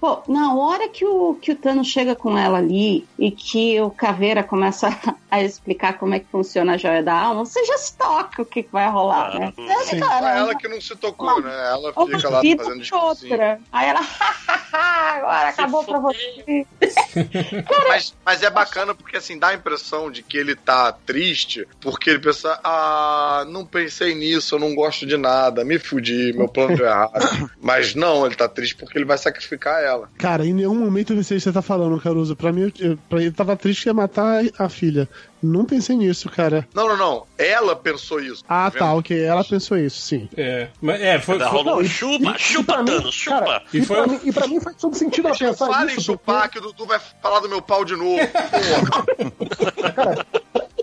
Pô, 0.00 0.22
na 0.28 0.54
hora 0.54 0.88
que 0.88 1.04
o, 1.04 1.34
que 1.34 1.50
o 1.52 1.56
Thanos 1.56 1.88
chega 1.88 2.14
com 2.14 2.38
ela 2.38 2.58
ali 2.58 3.06
e 3.18 3.30
que 3.30 3.80
o 3.80 3.90
Caveira 3.90 4.44
começa 4.44 4.88
a 5.30 5.42
explicar 5.42 5.98
como 5.98 6.14
é 6.14 6.20
que 6.20 6.26
funciona 6.30 6.74
a 6.74 6.76
joia 6.76 7.02
da 7.02 7.14
alma, 7.14 7.44
você 7.44 7.64
já 7.64 7.76
se 7.78 7.96
toca 7.96 8.42
o 8.42 8.46
que, 8.46 8.66
vai 8.70 8.88
rolar, 8.88 9.38
né? 9.38 9.52
Você, 9.56 9.96
Sim. 9.96 10.00
cara, 10.00 10.34
É 10.34 10.38
ela 10.38 10.54
que 10.54 10.68
não 10.68 10.80
se 10.80 10.94
tocou, 10.96 11.40
né? 11.40 11.50
Ela 11.68 11.92
uma 11.96 12.06
fica 12.06 12.28
lá 12.28 12.40
vida 12.40 12.62
fazendo 12.62 12.80
discursinho. 12.80 13.32
outra. 13.32 13.60
Aí 13.72 13.88
ela, 13.88 14.00
agora 14.72 15.48
acabou 15.48 15.84
pra 15.84 15.98
você. 15.98 16.66
Mas, 17.88 18.14
mas 18.24 18.42
é 18.42 18.50
bacana 18.50 18.94
porque 18.94 19.16
assim 19.16 19.38
dá 19.38 19.48
a 19.48 19.54
impressão 19.54 20.10
de 20.10 20.22
que 20.22 20.36
ele 20.36 20.54
tá 20.54 20.92
triste 20.92 21.66
porque 21.80 22.10
ele 22.10 22.18
pensa: 22.18 22.58
ah, 22.62 23.44
não 23.48 23.64
pensei 23.64 24.14
nisso, 24.14 24.54
eu 24.54 24.58
não 24.58 24.74
gosto 24.74 25.06
de 25.06 25.16
nada, 25.16 25.64
me 25.64 25.78
fudi, 25.78 26.32
meu 26.34 26.48
plano 26.48 26.76
deu 26.76 26.86
errado. 26.86 27.50
Mas 27.60 27.94
não, 27.94 28.26
ele 28.26 28.34
tá 28.34 28.48
triste 28.48 28.76
porque 28.76 28.96
ele 28.98 29.04
vai 29.04 29.18
sacrificar 29.18 29.82
ela. 29.82 29.87
Cara, 30.18 30.44
em 30.46 30.52
nenhum 30.52 30.74
momento 30.74 31.12
eu 31.12 31.16
pensei 31.16 31.36
o 31.36 31.40
que 31.40 31.44
você 31.44 31.52
tá 31.52 31.62
falando, 31.62 32.00
Caruso. 32.00 32.34
Pra 32.36 32.52
mim, 32.52 32.72
eu, 32.78 32.98
pra 33.08 33.20
ele 33.20 33.30
tava 33.32 33.56
triste 33.56 33.84
que 33.84 33.88
ia 33.88 33.94
matar 33.94 34.42
a 34.58 34.68
filha. 34.68 35.08
Não 35.42 35.64
pensei 35.64 35.96
nisso, 35.96 36.28
cara. 36.28 36.66
Não, 36.74 36.88
não, 36.88 36.96
não. 36.96 37.26
Ela 37.38 37.76
pensou 37.76 38.20
isso. 38.20 38.42
Ah, 38.48 38.68
vendo? 38.68 38.78
tá, 38.80 38.92
ok. 38.94 39.22
Ela 39.22 39.44
pensou 39.44 39.78
isso, 39.78 40.00
sim. 40.00 40.28
É, 40.36 40.68
mas 40.80 41.00
é, 41.00 41.18
foi. 41.20 41.34
Ainda 41.34 41.48
foi- 41.50 41.84
e- 41.84 41.88
chupa, 41.88 42.34
e- 42.34 42.38
chupa, 42.38 42.72
e 42.72 42.74
pra 42.74 42.82
mim, 42.82 42.86
Thanos, 42.90 43.14
chupa. 43.14 43.38
Cara, 43.40 43.62
E 43.72 43.78
e, 43.78 43.84
foi- 43.84 43.96
pra 43.96 44.06
mim, 44.08 44.20
e 44.24 44.32
pra 44.32 44.46
mim 44.48 44.60
faz 44.60 44.76
todo 44.76 44.96
sentido 44.96 45.28
ela 45.28 45.36
Deixa 45.36 45.44
eu 45.44 45.50
pensar 45.52 45.66
falar 45.66 45.84
em 45.84 45.92
isso. 45.92 46.00
chupar 46.02 46.48
que 46.50 46.58
o 46.58 46.62
Dudu 46.62 46.86
vai 46.86 47.00
falar 47.22 47.38
do 47.40 47.48
meu 47.48 47.62
pau 47.62 47.84
de 47.84 47.94
novo. 47.94 48.18
Porra. 48.28 49.92
Cara, 49.94 50.26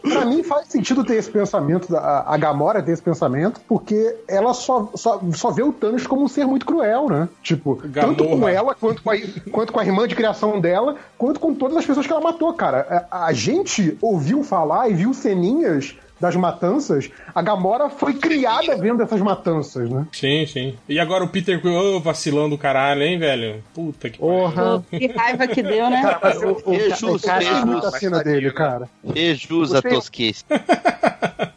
pra 0.09 0.25
mim 0.25 0.43
faz 0.43 0.67
sentido 0.67 1.03
ter 1.03 1.15
esse 1.15 1.29
pensamento, 1.29 1.95
a, 1.95 2.33
a 2.33 2.37
Gamora 2.37 2.81
ter 2.81 2.91
esse 2.91 3.01
pensamento, 3.01 3.59
porque 3.67 4.15
ela 4.27 4.53
só, 4.53 4.89
só, 4.95 5.21
só 5.33 5.51
vê 5.51 5.63
o 5.63 5.73
Thanos 5.73 6.07
como 6.07 6.23
um 6.23 6.27
ser 6.27 6.45
muito 6.45 6.65
cruel, 6.65 7.09
né? 7.09 7.29
Tipo, 7.41 7.75
tanto 7.93 8.23
com 8.23 8.31
Gamorra. 8.31 8.51
ela, 8.51 8.75
quanto 8.75 9.01
com, 9.01 9.11
a, 9.11 9.15
quanto 9.51 9.73
com 9.73 9.79
a 9.79 9.85
irmã 9.85 10.07
de 10.07 10.15
criação 10.15 10.59
dela, 10.59 10.95
quanto 11.17 11.39
com 11.39 11.53
todas 11.53 11.77
as 11.77 11.85
pessoas 11.85 12.05
que 12.05 12.11
ela 12.11 12.21
matou, 12.21 12.53
cara. 12.53 13.07
A, 13.11 13.25
a 13.27 13.33
gente 13.33 13.97
ouviu 14.01 14.43
falar 14.43 14.89
e 14.89 14.93
viu 14.93 15.13
ceninhas 15.13 15.95
das 16.19 16.35
matanças, 16.35 17.09
a 17.33 17.41
Gamora 17.41 17.89
foi 17.89 18.13
criada 18.13 18.75
vendo 18.77 19.01
essas 19.03 19.21
matanças, 19.21 19.89
né? 19.89 20.07
Sim, 20.11 20.45
sim. 20.45 20.75
E 20.87 20.99
agora 20.99 21.23
o 21.23 21.27
Peter 21.27 21.61
Quill, 21.61 21.73
ô, 21.73 21.99
vacilão 21.99 22.49
do 22.49 22.57
caralho, 22.57 23.03
hein, 23.03 23.17
velho? 23.17 23.63
Puta 23.73 24.09
que 24.09 24.19
Porra. 24.19 24.83
Que 24.89 25.07
raiva 25.07 25.47
que 25.47 25.61
deu, 25.61 25.89
né? 25.89 26.01
Cara, 26.01 26.19
mas 26.21 26.41
o, 26.41 26.61
o, 26.65 26.73
É 26.73 26.89
justo, 26.89 27.15
o 27.15 27.21
cara 27.21 27.43
é 27.43 27.65
muita 27.65 27.91
cena 27.91 28.23
dele, 28.23 28.47
né? 28.47 28.53
cara. 28.53 28.89
e 29.13 29.33
jus 29.35 29.73
a 29.73 29.81
tosquice. 29.81 30.45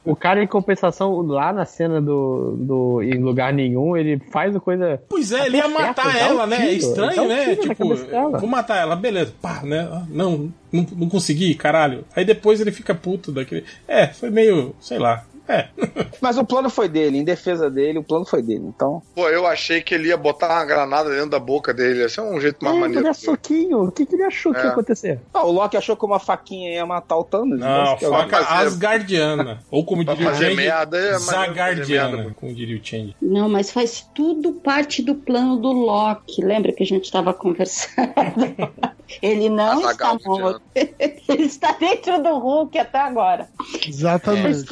O 0.09 0.17
cara, 0.17 0.43
em 0.43 0.47
compensação, 0.47 1.21
lá 1.21 1.53
na 1.53 1.67
cena 1.67 2.01
do, 2.01 2.57
do 2.59 3.03
Em 3.03 3.23
Lugar 3.23 3.53
Nenhum, 3.53 3.95
ele 3.95 4.19
faz 4.31 4.57
a 4.57 4.61
coisa. 4.61 5.01
Pois 5.07 5.33
é, 5.33 5.47
ele 5.47 5.59
ia 5.59 5.69
matar 5.69 6.11
certo, 6.11 6.19
dá 6.19 6.27
ela, 6.27 6.45
um 6.45 6.47
né? 6.47 6.57
É 6.57 6.79
tiro, 6.79 6.95
dá 6.95 7.13
estranho, 7.13 7.23
um 7.23 7.29
né? 7.29 7.57
Tipo, 7.57 7.95
vou 8.39 8.49
matar 8.49 8.79
ela, 8.79 8.97
beleza. 8.97 9.35
Pá, 9.41 9.61
né? 9.63 9.87
Ah, 9.93 10.05
Não, 10.09 10.51
não, 10.73 10.87
não 10.97 11.09
consegui, 11.11 11.55
caralho. 11.55 12.07
Aí 12.17 12.25
depois 12.25 12.59
ele 12.59 12.73
fica 12.73 12.95
puto 12.95 13.31
daquele. 13.31 13.65
É, 13.87 14.07
foi 14.07 14.31
meio, 14.31 14.48
sei 14.81 14.99
lá. 14.99 15.28
É. 15.49 15.69
Mas 16.21 16.37
o 16.37 16.45
plano 16.45 16.69
foi 16.69 16.89
dele, 16.89 17.19
em 17.19 17.25
defesa 17.25 17.71
dele, 17.71 17.99
o 17.99 18.05
plano 18.05 18.25
foi 18.27 18.43
dele. 18.43 18.65
Então. 18.67 19.01
Pô, 19.15 19.29
eu 19.29 19.47
achei 19.47 19.81
que 19.81 19.95
ele 19.95 20.09
ia 20.09 20.17
botar 20.17 20.49
uma 20.49 20.65
granada 20.65 21.09
dentro 21.11 21.31
da 21.31 21.39
boca 21.39 21.73
dele. 21.73 22.05
Esse 22.05 22.19
é 22.19 22.23
um 22.23 22.41
jeito 22.41 22.63
mais 22.65 22.77
É, 22.77 22.81
maneiro. 22.81 23.03
ele 23.03 23.09
é 23.09 23.13
soquinho. 23.15 23.85
O 23.85 23.93
que, 23.93 24.05
que 24.05 24.15
ele 24.15 24.25
achou 24.25 24.53
que 24.53 24.61
É. 24.61 24.65
ia 24.65 24.71
acontecer? 24.71 25.21
Ah, 25.33 25.45
o 25.45 25.51
Loki 25.53 25.77
achou 25.77 25.97
que 25.97 26.05
uma 26.05 26.19
faquinha 26.19 26.71
ia 26.75 26.85
matar 26.85 27.17
o 27.17 27.25
Thanos. 27.25 27.59
Não, 27.59 27.83
então, 27.85 27.97
que 27.97 28.05
é 28.05 28.09
o- 28.09 28.13
faca 28.13 28.45
fazer- 28.45 28.67
Asgardiana. 28.67 29.63
Ou 29.71 29.85
como 29.85 30.05
diria 30.05 30.31
o 30.31 30.35
Change, 30.35 30.67
é 30.67 31.19
Zagardiana, 31.19 32.35
como 32.39 32.55
diria 32.55 32.77
o 32.81 32.85
Change. 32.85 33.17
Não, 33.23 33.49
mas 33.49 33.71
faz 33.71 34.07
tudo 34.15 34.53
parte 34.55 35.03
do 35.03 35.15
plano 35.15 35.57
do 35.57 35.73
Loki. 35.73 36.43
Lembra 36.43 36.73
que 36.73 36.83
a 36.83 36.87
gente 36.87 37.05
estava 37.05 37.33
conversando? 37.33 37.97
Ele 39.23 39.49
não 39.49 39.89
está 39.91 40.17
morto. 40.25 40.61
Ele 40.75 41.43
está 41.45 41.73
dentro 41.73 42.23
do 42.23 42.39
Hulk 42.39 42.79
até 42.79 42.99
agora. 42.99 43.49
É, 43.85 43.89
Exatamente. 43.89 44.65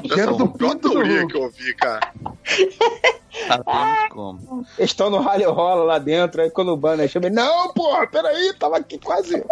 Sabe? 0.00 0.08
Quero 0.08 0.36
do 0.36 0.48
Pior 0.48 0.70
pinto 0.72 0.88
do 0.88 0.94
teoria 0.94 1.20
Hulk. 1.20 1.32
que 1.32 1.38
eu 1.38 1.50
vi, 1.50 1.74
cara. 1.74 2.12
Sabemos 3.46 4.08
como. 4.10 4.66
Eles 4.78 4.90
estão 4.90 5.10
no 5.10 5.18
rally 5.20 5.44
rola 5.44 5.84
lá 5.84 5.98
dentro, 5.98 6.42
aí 6.42 6.50
quando 6.50 6.72
o 6.72 6.76
banner 6.76 7.08
chama, 7.08 7.26
ele, 7.26 7.34
não, 7.34 7.72
porra, 7.72 8.06
peraí, 8.06 8.52
tava 8.54 8.76
aqui 8.78 8.98
quase. 8.98 9.44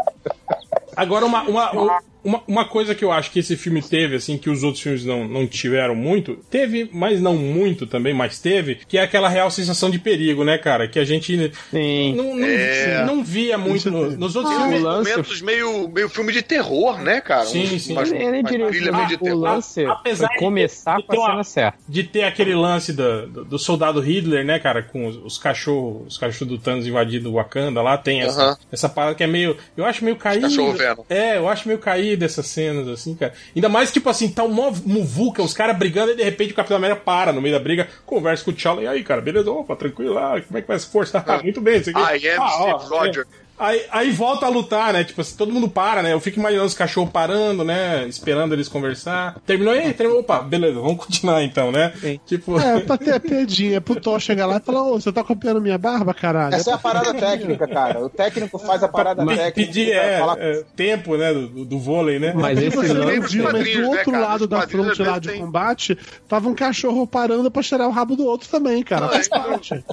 Agora, 0.97 1.26
uma, 1.26 1.42
uma, 1.42 1.70
uma, 1.73 2.02
uma 2.46 2.64
coisa 2.64 2.94
que 2.94 3.05
eu 3.05 3.12
acho 3.12 3.30
que 3.30 3.38
esse 3.38 3.56
filme 3.56 3.80
teve, 3.82 4.16
assim, 4.16 4.36
que 4.38 4.50
os 4.50 4.62
outros 4.62 4.82
filmes 4.82 5.05
não, 5.05 5.26
não 5.26 5.46
tiveram 5.46 5.94
muito, 5.94 6.36
teve, 6.50 6.88
mas 6.92 7.20
não 7.20 7.36
muito 7.36 7.86
também, 7.86 8.12
mas 8.12 8.38
teve, 8.38 8.76
que 8.88 8.98
é 8.98 9.02
aquela 9.02 9.28
real 9.28 9.50
sensação 9.50 9.90
de 9.90 9.98
perigo, 9.98 10.44
né, 10.44 10.58
cara? 10.58 10.88
Que 10.88 10.98
a 10.98 11.05
gente 11.05 11.36
não, 11.72 12.34
não, 12.36 12.46
É. 12.46 13.05
não 13.05 13.22
via 13.24 13.56
muito 13.58 13.90
no- 13.90 14.10
nos 14.16 14.36
outros 14.36 14.55
Tem 14.55 14.64
filmes. 14.64 14.82
momentos 14.82 15.40
meio, 15.42 15.88
meio 15.88 16.08
filme 16.08 16.32
de 16.32 16.42
terror, 16.42 17.00
né, 17.00 17.20
cara? 17.20 17.44
Sim, 17.46 17.78
sim. 17.78 17.92
Umas- 17.92 18.10
Eu 18.10 18.30
nem 18.30 18.42
diria 18.42 18.70
que 18.70 18.80
meio 18.90 19.06
de 19.06 19.14
o 19.14 19.18
terror. 19.18 19.38
lance 19.40 19.84
Apesar 19.84 20.28
foi 20.28 20.36
começar 20.38 20.96
de 20.98 21.02
com 21.05 21.12
a 21.12 21.14
ter 21.16 21.20
uma- 21.20 21.30
cena 21.30 21.44
certa. 21.44 21.78
de 21.88 22.02
ter 22.05 22.22
aquele 22.24 22.55
lance 22.55 22.92
do, 22.92 23.26
do, 23.28 23.44
do 23.44 23.58
soldado 23.58 24.00
Hitler, 24.00 24.44
né, 24.44 24.58
cara, 24.58 24.82
com 24.82 25.06
os, 25.06 25.16
os 25.16 25.38
cachorros, 25.38 26.06
os 26.08 26.18
cachorros 26.18 26.48
do 26.48 26.58
Thanos 26.58 26.86
invadindo 26.86 27.30
o 27.30 27.34
Wakanda 27.34 27.82
lá, 27.82 27.96
tem 27.96 28.22
essa, 28.22 28.42
Aham. 28.42 28.56
essa 28.72 28.88
parada 28.88 29.14
que 29.14 29.22
é 29.22 29.26
meio, 29.26 29.56
eu 29.76 29.84
acho 29.84 30.05
meio 30.05 30.16
caída. 30.16 30.48
cachorro 30.48 30.72
Venom. 30.72 31.05
É, 31.08 31.36
eu 31.36 31.48
acho 31.48 31.66
meio 31.68 31.78
caída 32.16 32.24
essas 32.24 32.46
cenas 32.46 32.88
assim, 32.88 33.14
cara. 33.14 33.34
Ainda 33.54 33.68
mais 33.68 33.92
tipo 33.92 34.08
assim, 34.08 34.28
tá 34.28 34.42
um 34.42 34.48
mó 34.48 34.72
muvuca, 34.84 35.42
os 35.42 35.52
caras 35.52 35.76
brigando 35.76 36.12
e 36.12 36.16
de 36.16 36.22
repente 36.22 36.52
o 36.52 36.56
Capitão 36.56 36.76
América 36.76 37.00
para 37.04 37.32
no 37.32 37.40
meio 37.40 37.54
da 37.54 37.60
briga, 37.62 37.88
conversa 38.04 38.44
com 38.44 38.50
o 38.50 38.54
T'Challa 38.54 38.82
e 38.82 38.86
aí, 38.86 39.04
cara, 39.04 39.20
beleza, 39.20 39.50
opa, 39.50 39.76
tranquilo 39.76 40.14
lá, 40.14 40.40
como 40.40 40.58
é 40.58 40.62
que 40.62 40.68
vai 40.68 40.78
se 40.78 40.86
forçar? 40.86 41.22
Ah, 41.26 41.42
muito 41.42 41.60
bem, 41.60 41.78
isso 41.78 41.90
aqui. 41.90 41.98
I 41.98 42.28
am 42.30 42.40
Ah, 42.40 42.64
ó, 42.64 42.78
Steve 42.78 42.94
Rogers. 42.94 43.26
é. 43.42 43.45
Aí, 43.59 43.85
aí 43.91 44.10
volta 44.10 44.47
a 44.47 44.49
lutar, 44.49 44.93
né? 44.93 45.02
Tipo 45.05 45.20
assim, 45.23 45.36
todo 45.36 45.52
mundo 45.52 45.68
para, 45.68 46.02
né? 46.02 46.12
Eu 46.12 46.20
fico 46.20 46.39
imaginando 46.39 46.67
os 46.67 46.75
cachorros 46.75 47.10
parando, 47.10 47.65
né? 47.65 48.07
Esperando 48.07 48.52
eles 48.52 48.68
conversar. 48.68 49.36
Terminou 49.47 49.75
e 49.75 49.78
aí, 49.78 49.93
terminou. 49.94 50.20
Opa, 50.20 50.41
beleza, 50.41 50.75
vamos 50.81 51.05
continuar 51.05 51.43
então, 51.43 51.73
né? 51.73 51.93
Tipo. 52.26 52.59
É, 52.60 52.81
pra 52.81 52.97
ter 52.99 53.15
a 53.15 53.20
piadinha, 53.20 53.81
pro 53.81 53.99
Thor 54.01 54.20
chegar 54.20 54.47
lá 54.47 54.59
e 54.59 54.60
falar, 54.60 54.83
ô, 54.83 55.01
você 55.01 55.10
tá 55.12 55.25
copiando 55.25 55.60
minha 55.60 55.78
barba, 55.78 56.12
caralho? 56.12 56.55
Essa 56.55 56.73
é 56.73 56.75
a 56.75 56.78
parada 56.78 57.15
técnica, 57.15 57.67
cara. 57.67 58.05
O 58.05 58.09
técnico 58.10 58.59
faz 58.59 58.83
a 58.83 58.89
parada 58.89 59.25
técnica. 59.25 59.52
Pedir 59.52 59.93
é, 59.93 60.18
falar- 60.18 60.39
é, 60.39 60.62
tempo, 60.75 61.17
né? 61.17 61.33
Do, 61.33 61.65
do 61.65 61.78
vôlei, 61.78 62.18
né? 62.18 62.33
Mas 62.35 62.59
esse 62.59 62.76
Você 62.76 62.93
lance- 62.93 63.17
entendia, 63.17 63.43
mas 63.44 63.52
do 63.75 63.81
né, 63.81 63.86
outro 63.89 64.12
cara? 64.12 64.25
lado 64.26 64.47
da 64.47 64.67
fronte 64.68 65.02
lá 65.02 65.18
de 65.18 65.28
tem- 65.28 65.41
combate, 65.41 65.99
tava 66.28 66.49
um 66.49 66.55
cachorro 66.55 67.07
parando 67.07 67.51
pra 67.51 67.62
cheirar 67.62 67.89
o 67.89 67.93
rabo 67.93 68.17
do 68.17 68.26
outro 68.26 68.49
também, 68.49 68.83
cara. 68.83 69.07
Não, 69.07 69.12
Faz 69.12 69.26
é, 69.26 69.31
parte. 69.31 69.85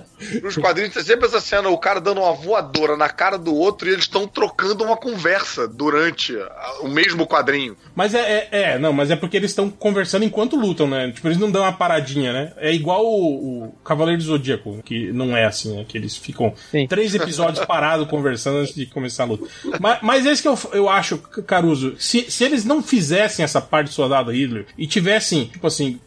Nos 0.41 0.57
quadrinhos 0.57 0.93
tem 0.93 1.03
sempre 1.03 1.27
essa 1.27 1.39
cena, 1.39 1.69
o 1.69 1.77
cara 1.77 2.01
dando 2.01 2.19
uma 2.21 2.33
voadora 2.33 2.97
na 2.97 3.09
cara 3.09 3.37
do 3.37 3.52
outro 3.55 3.87
e 3.89 3.91
eles 3.93 4.03
estão 4.05 4.27
trocando 4.27 4.83
uma 4.83 4.97
conversa 4.97 5.67
durante 5.67 6.35
a- 6.37 6.79
o 6.81 6.87
mesmo 6.87 7.25
quadrinho. 7.27 7.75
Mas 7.95 8.13
é, 8.13 8.47
é, 8.51 8.61
é, 8.73 8.79
não, 8.79 8.91
mas 8.93 9.11
é 9.11 9.15
porque 9.15 9.37
eles 9.37 9.51
estão 9.51 9.69
conversando 9.69 10.23
enquanto 10.25 10.55
lutam, 10.55 10.87
né? 10.87 11.11
Tipo, 11.11 11.27
eles 11.27 11.37
não 11.37 11.51
dão 11.51 11.61
uma 11.63 11.73
paradinha, 11.73 12.31
né? 12.33 12.53
É 12.57 12.73
igual 12.73 13.05
o, 13.05 13.65
o 13.65 13.71
Cavaleiro 13.83 14.19
do 14.21 14.25
Zodíaco, 14.27 14.81
que 14.83 15.11
não 15.11 15.35
é 15.35 15.45
assim, 15.45 15.75
né? 15.75 15.85
Que 15.87 15.97
eles 15.97 16.15
ficam 16.17 16.53
três 16.87 17.13
episódios 17.15 17.63
parados 17.65 18.07
conversando 18.07 18.57
antes 18.59 18.73
de 18.75 18.85
começar 18.85 19.23
a 19.23 19.27
luta. 19.27 19.47
Mas, 19.79 19.99
mas 20.01 20.25
esse 20.25 20.41
que 20.41 20.47
eu, 20.47 20.57
eu 20.73 20.89
acho, 20.89 21.17
Caruso, 21.17 21.95
se, 21.99 22.29
se 22.31 22.43
eles 22.43 22.65
não 22.65 22.81
fizessem 22.81 23.43
essa 23.43 23.61
parte 23.61 23.87
do 23.87 23.93
soldado 23.93 24.31
Hitler 24.31 24.65
e 24.77 24.87
tivessem, 24.87 25.45
tipo 25.45 25.67
assim, 25.67 25.99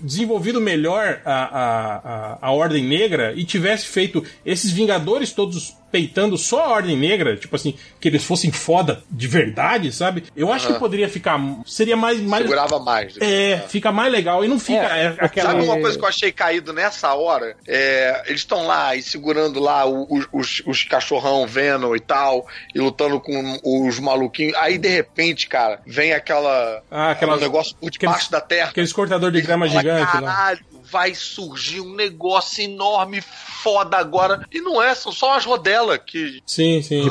desenvolvido 0.00 0.60
melhor 0.60 1.20
a, 1.24 1.32
a, 1.32 1.96
a, 1.96 2.38
a 2.42 2.50
Ordem 2.52 2.84
Negra 2.84 3.32
e 3.34 3.44
tivesse 3.44 3.86
feito 3.86 4.24
esses 4.44 4.70
Vingadores 4.70 5.32
todos 5.32 5.76
peitando 5.90 6.36
só 6.36 6.64
a 6.64 6.68
Ordem 6.70 6.96
Negra, 6.96 7.36
tipo 7.36 7.54
assim, 7.56 7.74
que 8.00 8.08
eles 8.08 8.22
fossem 8.24 8.50
foda 8.52 9.02
de 9.10 9.26
verdade, 9.26 9.92
sabe? 9.92 10.24
Eu 10.36 10.52
acho 10.52 10.66
Aham. 10.66 10.74
que 10.74 10.80
poderia 10.80 11.08
ficar. 11.08 11.38
Seria 11.66 11.96
mais. 11.96 12.20
mais 12.20 12.42
Segurava 12.42 12.78
mais. 12.78 13.14
É, 13.20 13.58
fica 13.68 13.90
mais 13.92 14.12
legal 14.12 14.44
e 14.44 14.48
não 14.48 14.58
fica. 14.58 14.80
é, 14.80 15.14
aquela. 15.18 15.50
Sabe 15.52 15.62
uma 15.64 15.80
coisa 15.80 15.98
que 15.98 16.04
eu 16.04 16.08
achei 16.08 16.32
caído 16.32 16.72
nessa 16.72 17.14
hora? 17.14 17.56
É, 17.66 18.22
eles 18.26 18.40
estão 18.40 18.66
lá 18.66 18.94
e 18.96 19.02
segurando 19.02 19.60
lá 19.60 19.86
o- 19.86 20.06
os, 20.10 20.26
os, 20.32 20.62
os 20.66 20.84
cachorrão 20.84 21.46
Venom 21.46 21.94
e 21.94 22.00
tal, 22.00 22.46
e 22.74 22.78
lutando 22.78 23.20
com 23.20 23.58
os 23.64 23.98
maluquinhos. 23.98 24.54
Aí, 24.56 24.78
de 24.78 24.88
repente, 24.88 25.46
cara, 25.48 25.80
vem 25.86 26.12
aquela. 26.12 26.82
Ah, 26.90 27.10
aquela- 27.10 27.36
um 27.36 27.40
negócio 27.40 27.74
por 27.76 27.90
debaixo 27.90 28.30
da 28.30 28.40
terra. 28.40 28.70
Aqueles 28.70 28.92
cortador 28.92 29.30
de 29.30 29.40
grama 29.40 29.68
gigante 29.68 30.00
lá. 30.16 30.20
Caralho, 30.20 30.60
vai 30.90 31.14
surgir 31.14 31.80
um 31.80 31.94
negócio 31.94 32.62
enorme, 32.62 33.20
foda 33.62 33.96
agora. 33.96 34.46
E 34.52 34.60
não 34.60 34.82
é, 34.82 34.94
são 34.94 35.12
só 35.12 35.36
as 35.36 35.44
rodelas 35.44 35.98
que 36.06 36.42
Sim, 36.46 36.80
sim. 36.82 37.02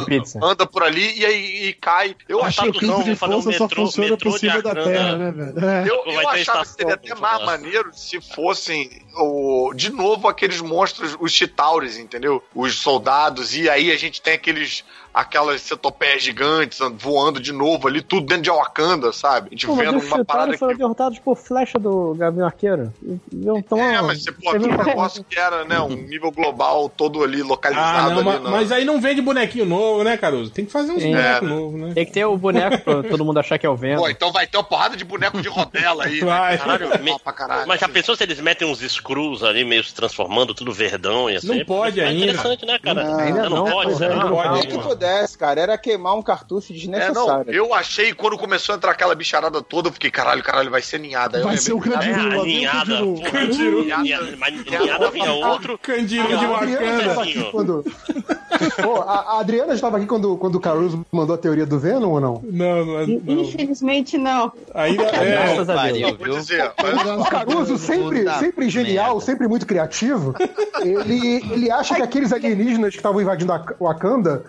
anda 0.41 0.65
por 0.65 0.83
ali 0.83 1.19
e 1.19 1.25
aí 1.25 1.67
e 1.67 1.73
cai. 1.73 2.15
Eu 2.27 2.39
Acho 2.43 2.61
achava 2.61 2.72
que 2.72 2.85
o 2.85 2.89
campo 2.89 3.03
de 3.03 3.15
fazer 3.15 3.35
um 3.35 3.41
só 3.41 3.49
metrô- 3.49 3.85
funciona 3.85 4.09
metrô 4.11 4.31
por 4.31 4.39
de 4.39 4.39
cima 4.39 4.61
da 4.61 4.75
terra, 4.75 5.15
né, 5.17 5.31
velho? 5.31 5.65
É. 5.65 5.89
Eu, 5.89 6.03
eu 6.06 6.30
achava 6.30 6.61
que 6.61 6.69
seria 6.69 6.93
até 6.93 7.15
mais 7.15 7.45
maneiro 7.45 7.91
se 7.93 8.19
fossem 8.22 9.01
o, 9.15 9.73
de 9.75 9.91
novo 9.91 10.27
aqueles 10.27 10.61
monstros, 10.61 11.15
os 11.19 11.31
Chitauris, 11.31 11.97
entendeu? 11.97 12.43
Os 12.53 12.75
soldados, 12.75 13.56
e 13.56 13.69
aí 13.69 13.91
a 13.91 13.97
gente 13.97 14.22
tem 14.22 14.33
aqueles 14.33 14.83
aquelas 15.21 15.61
centopeias 15.61 16.21
gigantes 16.21 16.79
voando 16.97 17.39
de 17.39 17.51
novo 17.51 17.87
ali, 17.87 18.01
tudo 18.01 18.25
dentro 18.27 18.43
de 18.43 18.49
Wakanda, 18.51 19.11
sabe? 19.11 19.47
A 19.47 19.49
gente 19.51 19.65
Pô, 19.65 19.75
mas 19.75 19.85
vendo 19.87 19.97
os 19.97 20.05
uma 20.05 20.23
parada 20.25 20.25
chutados 20.25 20.51
que. 20.53 20.59
foram 20.59 20.77
derrotados 20.77 21.19
por 21.19 21.35
flecha 21.35 21.79
do 21.79 22.13
Gavião 22.15 22.45
Arqueiro. 22.45 22.93
Não 23.33 23.61
tão... 23.61 23.79
É, 23.79 24.01
mas 24.01 24.23
você 24.23 24.31
pô, 24.31 24.49
aquele 24.49 24.67
negócio 24.77 25.23
que 25.23 25.39
era, 25.39 25.65
né, 25.65 25.79
um 25.79 25.89
nível 25.89 26.31
global 26.31 26.87
todo 26.89 27.23
ali 27.23 27.41
Ah, 27.41 27.45
localizado 27.45 28.09
não, 28.11 28.15
ali 28.17 28.23
ma- 28.25 28.39
na- 28.39 28.49
mas 28.51 28.71
aí 28.71 28.85
não 28.85 29.01
vende 29.01 29.21
bonequinho 29.21 29.65
novo, 29.65 30.03
né, 30.03 30.17
Caruso? 30.17 30.51
Tem 30.51 30.65
que 30.65 30.71
fazer 30.71 30.91
uns 30.91 31.03
bonecos 31.03 31.47
É. 31.49 31.51
novos, 31.53 31.79
né? 31.81 31.91
Tem 31.95 32.05
que 32.05 32.11
ter 32.11 32.25
o 32.25 32.37
boneco 32.37 32.77
pra 32.83 33.03
todo 33.03 33.25
mundo 33.25 33.39
achar 33.39 33.57
que 33.57 33.65
é 33.65 33.69
o 33.69 33.75
Venom. 33.75 34.01
Pô, 34.01 34.09
então 34.09 34.31
vai 34.31 34.45
ter 34.45 34.57
uma 34.57 34.63
porrada 34.63 34.95
de 34.95 35.03
boneco 35.03 35.41
de 35.41 35.47
rodela 35.49 36.05
aí. 36.05 36.19
Vai. 36.19 36.51
Né? 36.53 36.57
Caralho, 36.57 36.89
me- 37.03 37.19
caralho. 37.33 37.67
Mas 37.67 37.79
já 37.79 37.89
pensou 37.89 38.15
se 38.15 38.23
eles 38.23 38.39
metem 38.39 38.67
uns 38.69 38.79
screws 38.79 39.43
ali, 39.43 39.65
meio 39.65 39.83
se 39.83 39.93
transformando, 39.93 40.53
tudo 40.53 40.71
verdão 40.71 41.29
e 41.29 41.37
assim? 41.37 41.57
Não 41.59 41.65
pode 41.65 41.99
É 41.99 42.05
ainda. 42.05 42.25
interessante, 42.25 42.65
né, 42.65 42.77
cara? 42.79 43.03
Não, 43.03 43.19
ainda 43.19 43.49
não, 43.49 43.57
não, 43.57 43.65
pode, 43.71 44.03
é, 44.03 44.09
né? 44.09 44.15
não 44.15 44.29
pode. 44.29 44.67
Pudesse, 45.07 45.37
cara, 45.37 45.61
era 45.61 45.77
queimar 45.77 46.15
um 46.15 46.21
cartucho 46.21 46.71
É, 46.71 46.75
não, 46.75 46.79
desnecessário. 46.79 47.51
eu 47.53 47.73
achei 47.73 48.13
quando 48.13 48.37
começou 48.37 48.73
a 48.73 48.77
entrar 48.77 48.91
aquela 48.91 49.15
bicharada 49.15 49.61
toda, 49.61 49.89
eu 49.89 49.93
fiquei, 49.93 50.11
caralho, 50.11 50.43
caralho, 50.43 50.69
vai 50.69 50.81
ser 50.81 50.99
ninhada. 50.99 51.37
Aí 51.37 51.43
eu 51.43 51.47
Vai 51.47 51.55
lembrei, 51.55 51.65
ser 51.65 51.73
o 51.73 51.79
Candiru, 51.79 52.31
É, 52.33 52.39
alinhada. 52.39 52.95
Candiru. 53.31 53.79
alinhada 53.93 55.11
vinha 55.11 55.31
outro. 55.31 55.77
Candiru 55.77 56.27
de 56.27 56.45
Wakanda. 56.45 57.51
quando. 57.51 57.85
Pô, 58.81 59.01
a 59.01 59.17
a 59.37 59.39
Adriana 59.39 59.73
estava 59.73 59.97
aqui 59.97 60.05
quando, 60.05 60.35
quando 60.37 60.55
o 60.55 60.59
Caruso 60.59 61.05
mandou 61.11 61.35
a 61.35 61.37
teoria 61.37 61.65
do 61.65 61.77
Venom 61.79 62.09
ou 62.11 62.19
não? 62.19 62.41
Não, 62.43 62.85
não, 62.85 62.99
é- 62.99 63.05
não. 63.07 63.41
Infelizmente 63.43 64.17
não. 64.17 64.51
Ainda 64.73 65.03
é. 65.03 65.31
Graças 65.31 65.69
a 65.69 65.73
Deus. 65.73 65.81
Pariu, 65.81 66.07
Vou 66.17 66.25
viu? 66.25 66.37
dizer, 66.37 66.71
mas- 66.81 67.21
O 67.21 67.25
Caruso, 67.29 67.77
sempre, 67.77 68.25
sempre 68.39 68.69
genial, 68.69 69.11
merda. 69.15 69.25
sempre 69.25 69.47
muito 69.47 69.65
criativo, 69.67 70.33
ele, 70.81 71.43
ele 71.51 71.69
acha 71.71 71.95
que 71.95 72.01
aqueles 72.01 72.31
alienígenas 72.33 72.91
que 72.91 72.97
estavam 72.97 73.21
invadindo 73.21 73.51
a 73.53 73.63
Wakanda 73.79 74.43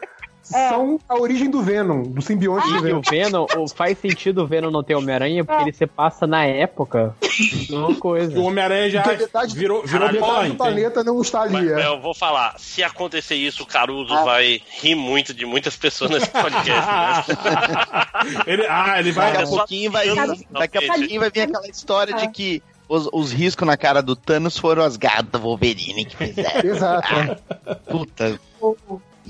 são 0.49 0.99
a 1.09 1.17
origem 1.17 1.51
do 1.51 1.63
Venom, 1.63 2.03
do 2.03 2.23
simbionte 2.23 2.67
do 2.69 2.75
E 2.75 2.79
o 2.79 2.83
Venom. 2.83 3.47
Venom, 3.47 3.69
faz 3.75 3.99
sentido 3.99 4.43
o 4.43 4.47
Venom 4.47 4.71
não 4.71 4.83
ter 4.83 4.95
Homem-Aranha, 4.95 5.45
porque 5.45 5.63
ele 5.63 5.73
se 5.73 5.87
passa 5.87 6.27
na 6.27 6.45
época 6.45 7.15
de 7.21 7.75
uma 7.75 7.95
coisa. 7.97 8.39
O 8.39 8.45
Homem-Aranha 8.45 8.91
já 8.91 9.03
Porque 9.03 9.23
metade- 9.25 9.55
virou, 9.55 9.83
virou 9.85 10.11
Metade 10.13 10.49
do 10.51 10.57
planeta 10.57 11.05
não 11.05 11.21
está 11.21 11.43
ali. 11.43 11.53
Mas, 11.53 11.71
é. 11.71 11.87
eu 11.87 12.01
vou 12.01 12.15
falar, 12.15 12.55
se 12.59 12.83
acontecer 12.83 13.35
isso, 13.37 13.63
o 13.63 13.67
Caruso 13.67 14.15
vai 14.25 14.61
rir 14.81 14.95
muito 14.95 15.33
de 15.35 15.45
muitas 15.47 15.77
pessoas 15.77 16.11
nesse 16.11 16.29
podcast. 16.31 17.31
Né? 17.33 17.39
Ele, 18.47 18.67
ah, 18.69 18.99
ele 18.99 19.13
vai. 19.13 19.33
Daqui 19.33 19.45
a 19.45 19.47
pouquinho 19.47 19.91
vai, 19.91 20.07
daqui 20.51 20.79
a 20.79 20.83
pouquinho 20.93 21.21
vai 21.21 21.31
vir 21.31 21.41
aquela 21.43 21.69
história 21.69 22.15
de 22.15 22.29
que 22.29 22.63
os, 22.89 23.09
os 23.13 23.33
riscos 23.33 23.67
na 23.67 23.77
cara 23.77 24.03
do 24.03 24.17
Thanos 24.17 24.57
foram 24.59 24.83
as 24.83 24.97
gatas 24.97 25.29
do 25.31 25.41
Wolverine 25.41 26.05
que 26.05 26.17
fizeram. 26.17 26.71
Exato. 26.71 27.37
Puta. 27.89 28.41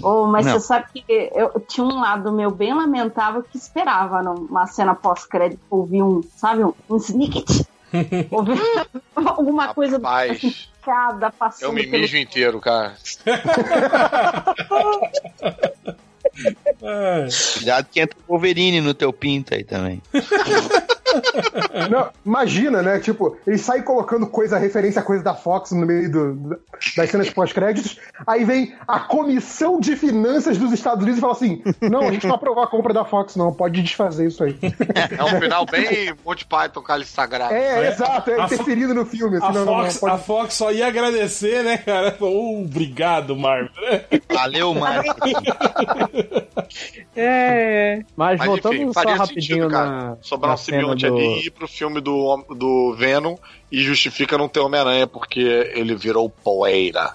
Oh, 0.03 0.27
mas 0.27 0.47
Não. 0.47 0.53
você 0.53 0.61
sabe 0.61 0.87
que 0.95 1.31
eu 1.35 1.61
tinha 1.67 1.85
um 1.85 2.01
lado 2.01 2.33
meu 2.33 2.51
bem 2.51 2.75
lamentável 2.75 3.43
que 3.43 3.59
esperava 3.59 4.23
numa 4.23 4.67
cena 4.67 4.95
pós-crédito 4.95 5.61
ouvir 5.69 6.03
um, 6.03 6.23
sabe, 6.37 6.65
um, 6.65 6.73
um 6.89 6.97
snicket. 6.97 7.67
ouvir 8.31 8.61
alguma 9.15 9.75
coisa 9.75 9.97
Rapaz. 9.97 10.37
assim, 10.37 10.55
cada 10.83 11.27
Eu 11.29 11.33
passando 11.33 11.73
me 11.73 11.87
pelo 11.87 12.03
mijo 12.03 12.17
inteiro, 12.17 12.61
cara. 12.61 12.95
Cuidado 17.55 17.89
que 17.91 18.01
entra 18.01 18.19
o 18.27 18.33
Wolverine 18.33 18.81
no 18.81 18.95
teu 18.95 19.13
pinto 19.13 19.55
aí 19.55 19.65
também. 19.65 20.01
Não, 21.91 22.11
imagina, 22.25 22.83
né? 22.83 22.99
Tipo, 23.01 23.37
ele 23.47 23.59
sai 23.59 23.83
colocando 23.83 24.27
coisa, 24.27 24.59
referência 24.59 25.01
a 25.01 25.05
coisa 25.05 25.23
da 25.23 25.35
Fox 25.35 25.73
no 25.73 25.87
meio 25.87 26.11
do- 26.11 26.61
das 26.97 27.11
cenas 27.11 27.31
pós-créditos. 27.31 27.99
Aí 28.27 28.45
vem 28.45 28.75
a 28.87 29.01
Comissão 29.01 29.81
de 29.81 29.97
Finanças 29.97 30.59
dos 30.59 30.73
Estados 30.73 31.03
Unidos 31.03 31.19
e 31.19 31.21
fala 31.21 31.33
assim: 31.33 31.63
não, 31.83 32.01
a 32.09 32.13
gente 32.13 32.27
não 32.27 32.35
aprovou 32.35 32.63
a 32.63 32.67
compra 32.67 32.93
da 32.93 33.05
Fox, 33.05 33.37
não, 33.37 33.53
pode 33.53 33.83
desfazer 33.83 34.29
isso 34.29 34.45
aí. 34.45 34.57
É 35.19 35.25
um 35.25 35.41
final 35.41 35.65
bem 35.67 36.15
Monty 36.25 36.45
Python, 36.47 36.83
Cálice 36.83 37.13
Sagrado. 37.13 37.55
É, 37.55 37.89
exato, 37.89 38.31
é 38.31 38.41
A 38.41 38.49
Fo- 38.49 38.55
interferido 38.55 38.95
no 38.95 39.05
filme. 39.07 39.37
A 39.37 39.49
Assim, 39.49 39.59
não, 39.59 39.65
não, 39.65 39.77
não, 39.77 39.83
Fox, 39.85 39.99
pode- 39.99 40.15
a 40.15 40.19
Fox 40.19 40.55
só 40.55 40.73
ia 40.73 40.87
agradecer, 40.87 41.63
né, 41.65 41.79
cara? 41.79 42.17
Oh, 42.21 42.63
obrigado, 42.63 43.37
Marvel. 43.37 43.71
Valeu, 44.33 44.75
Marvel. 44.75 45.15
É. 47.17 48.03
Mas, 48.17 48.39
Mas, 48.39 48.47
voltando 48.49 48.75
enfim, 48.75 48.93
só 48.93 49.01
rapidinho 49.01 49.43
sentido, 49.65 49.69
na, 49.71 50.17
sobrar 50.21 50.49
na 50.51 50.55
um 50.55 50.57
cena 50.57 50.79
simbionte 50.99 51.23
Jet 51.23 51.39
Li 51.39 51.47
ir 51.47 51.53
pro 51.53 51.69
filme 51.69 52.01
do, 52.01 52.17
do 52.55 52.95
Venom 52.95 53.39
e 53.71 53.81
justifica 53.81 54.39
não 54.39 54.49
ter 54.49 54.61
Homem-Aranha 54.61 55.07
porque 55.07 55.41
ele 55.75 55.95
virou 55.95 56.29
poeira. 56.31 57.13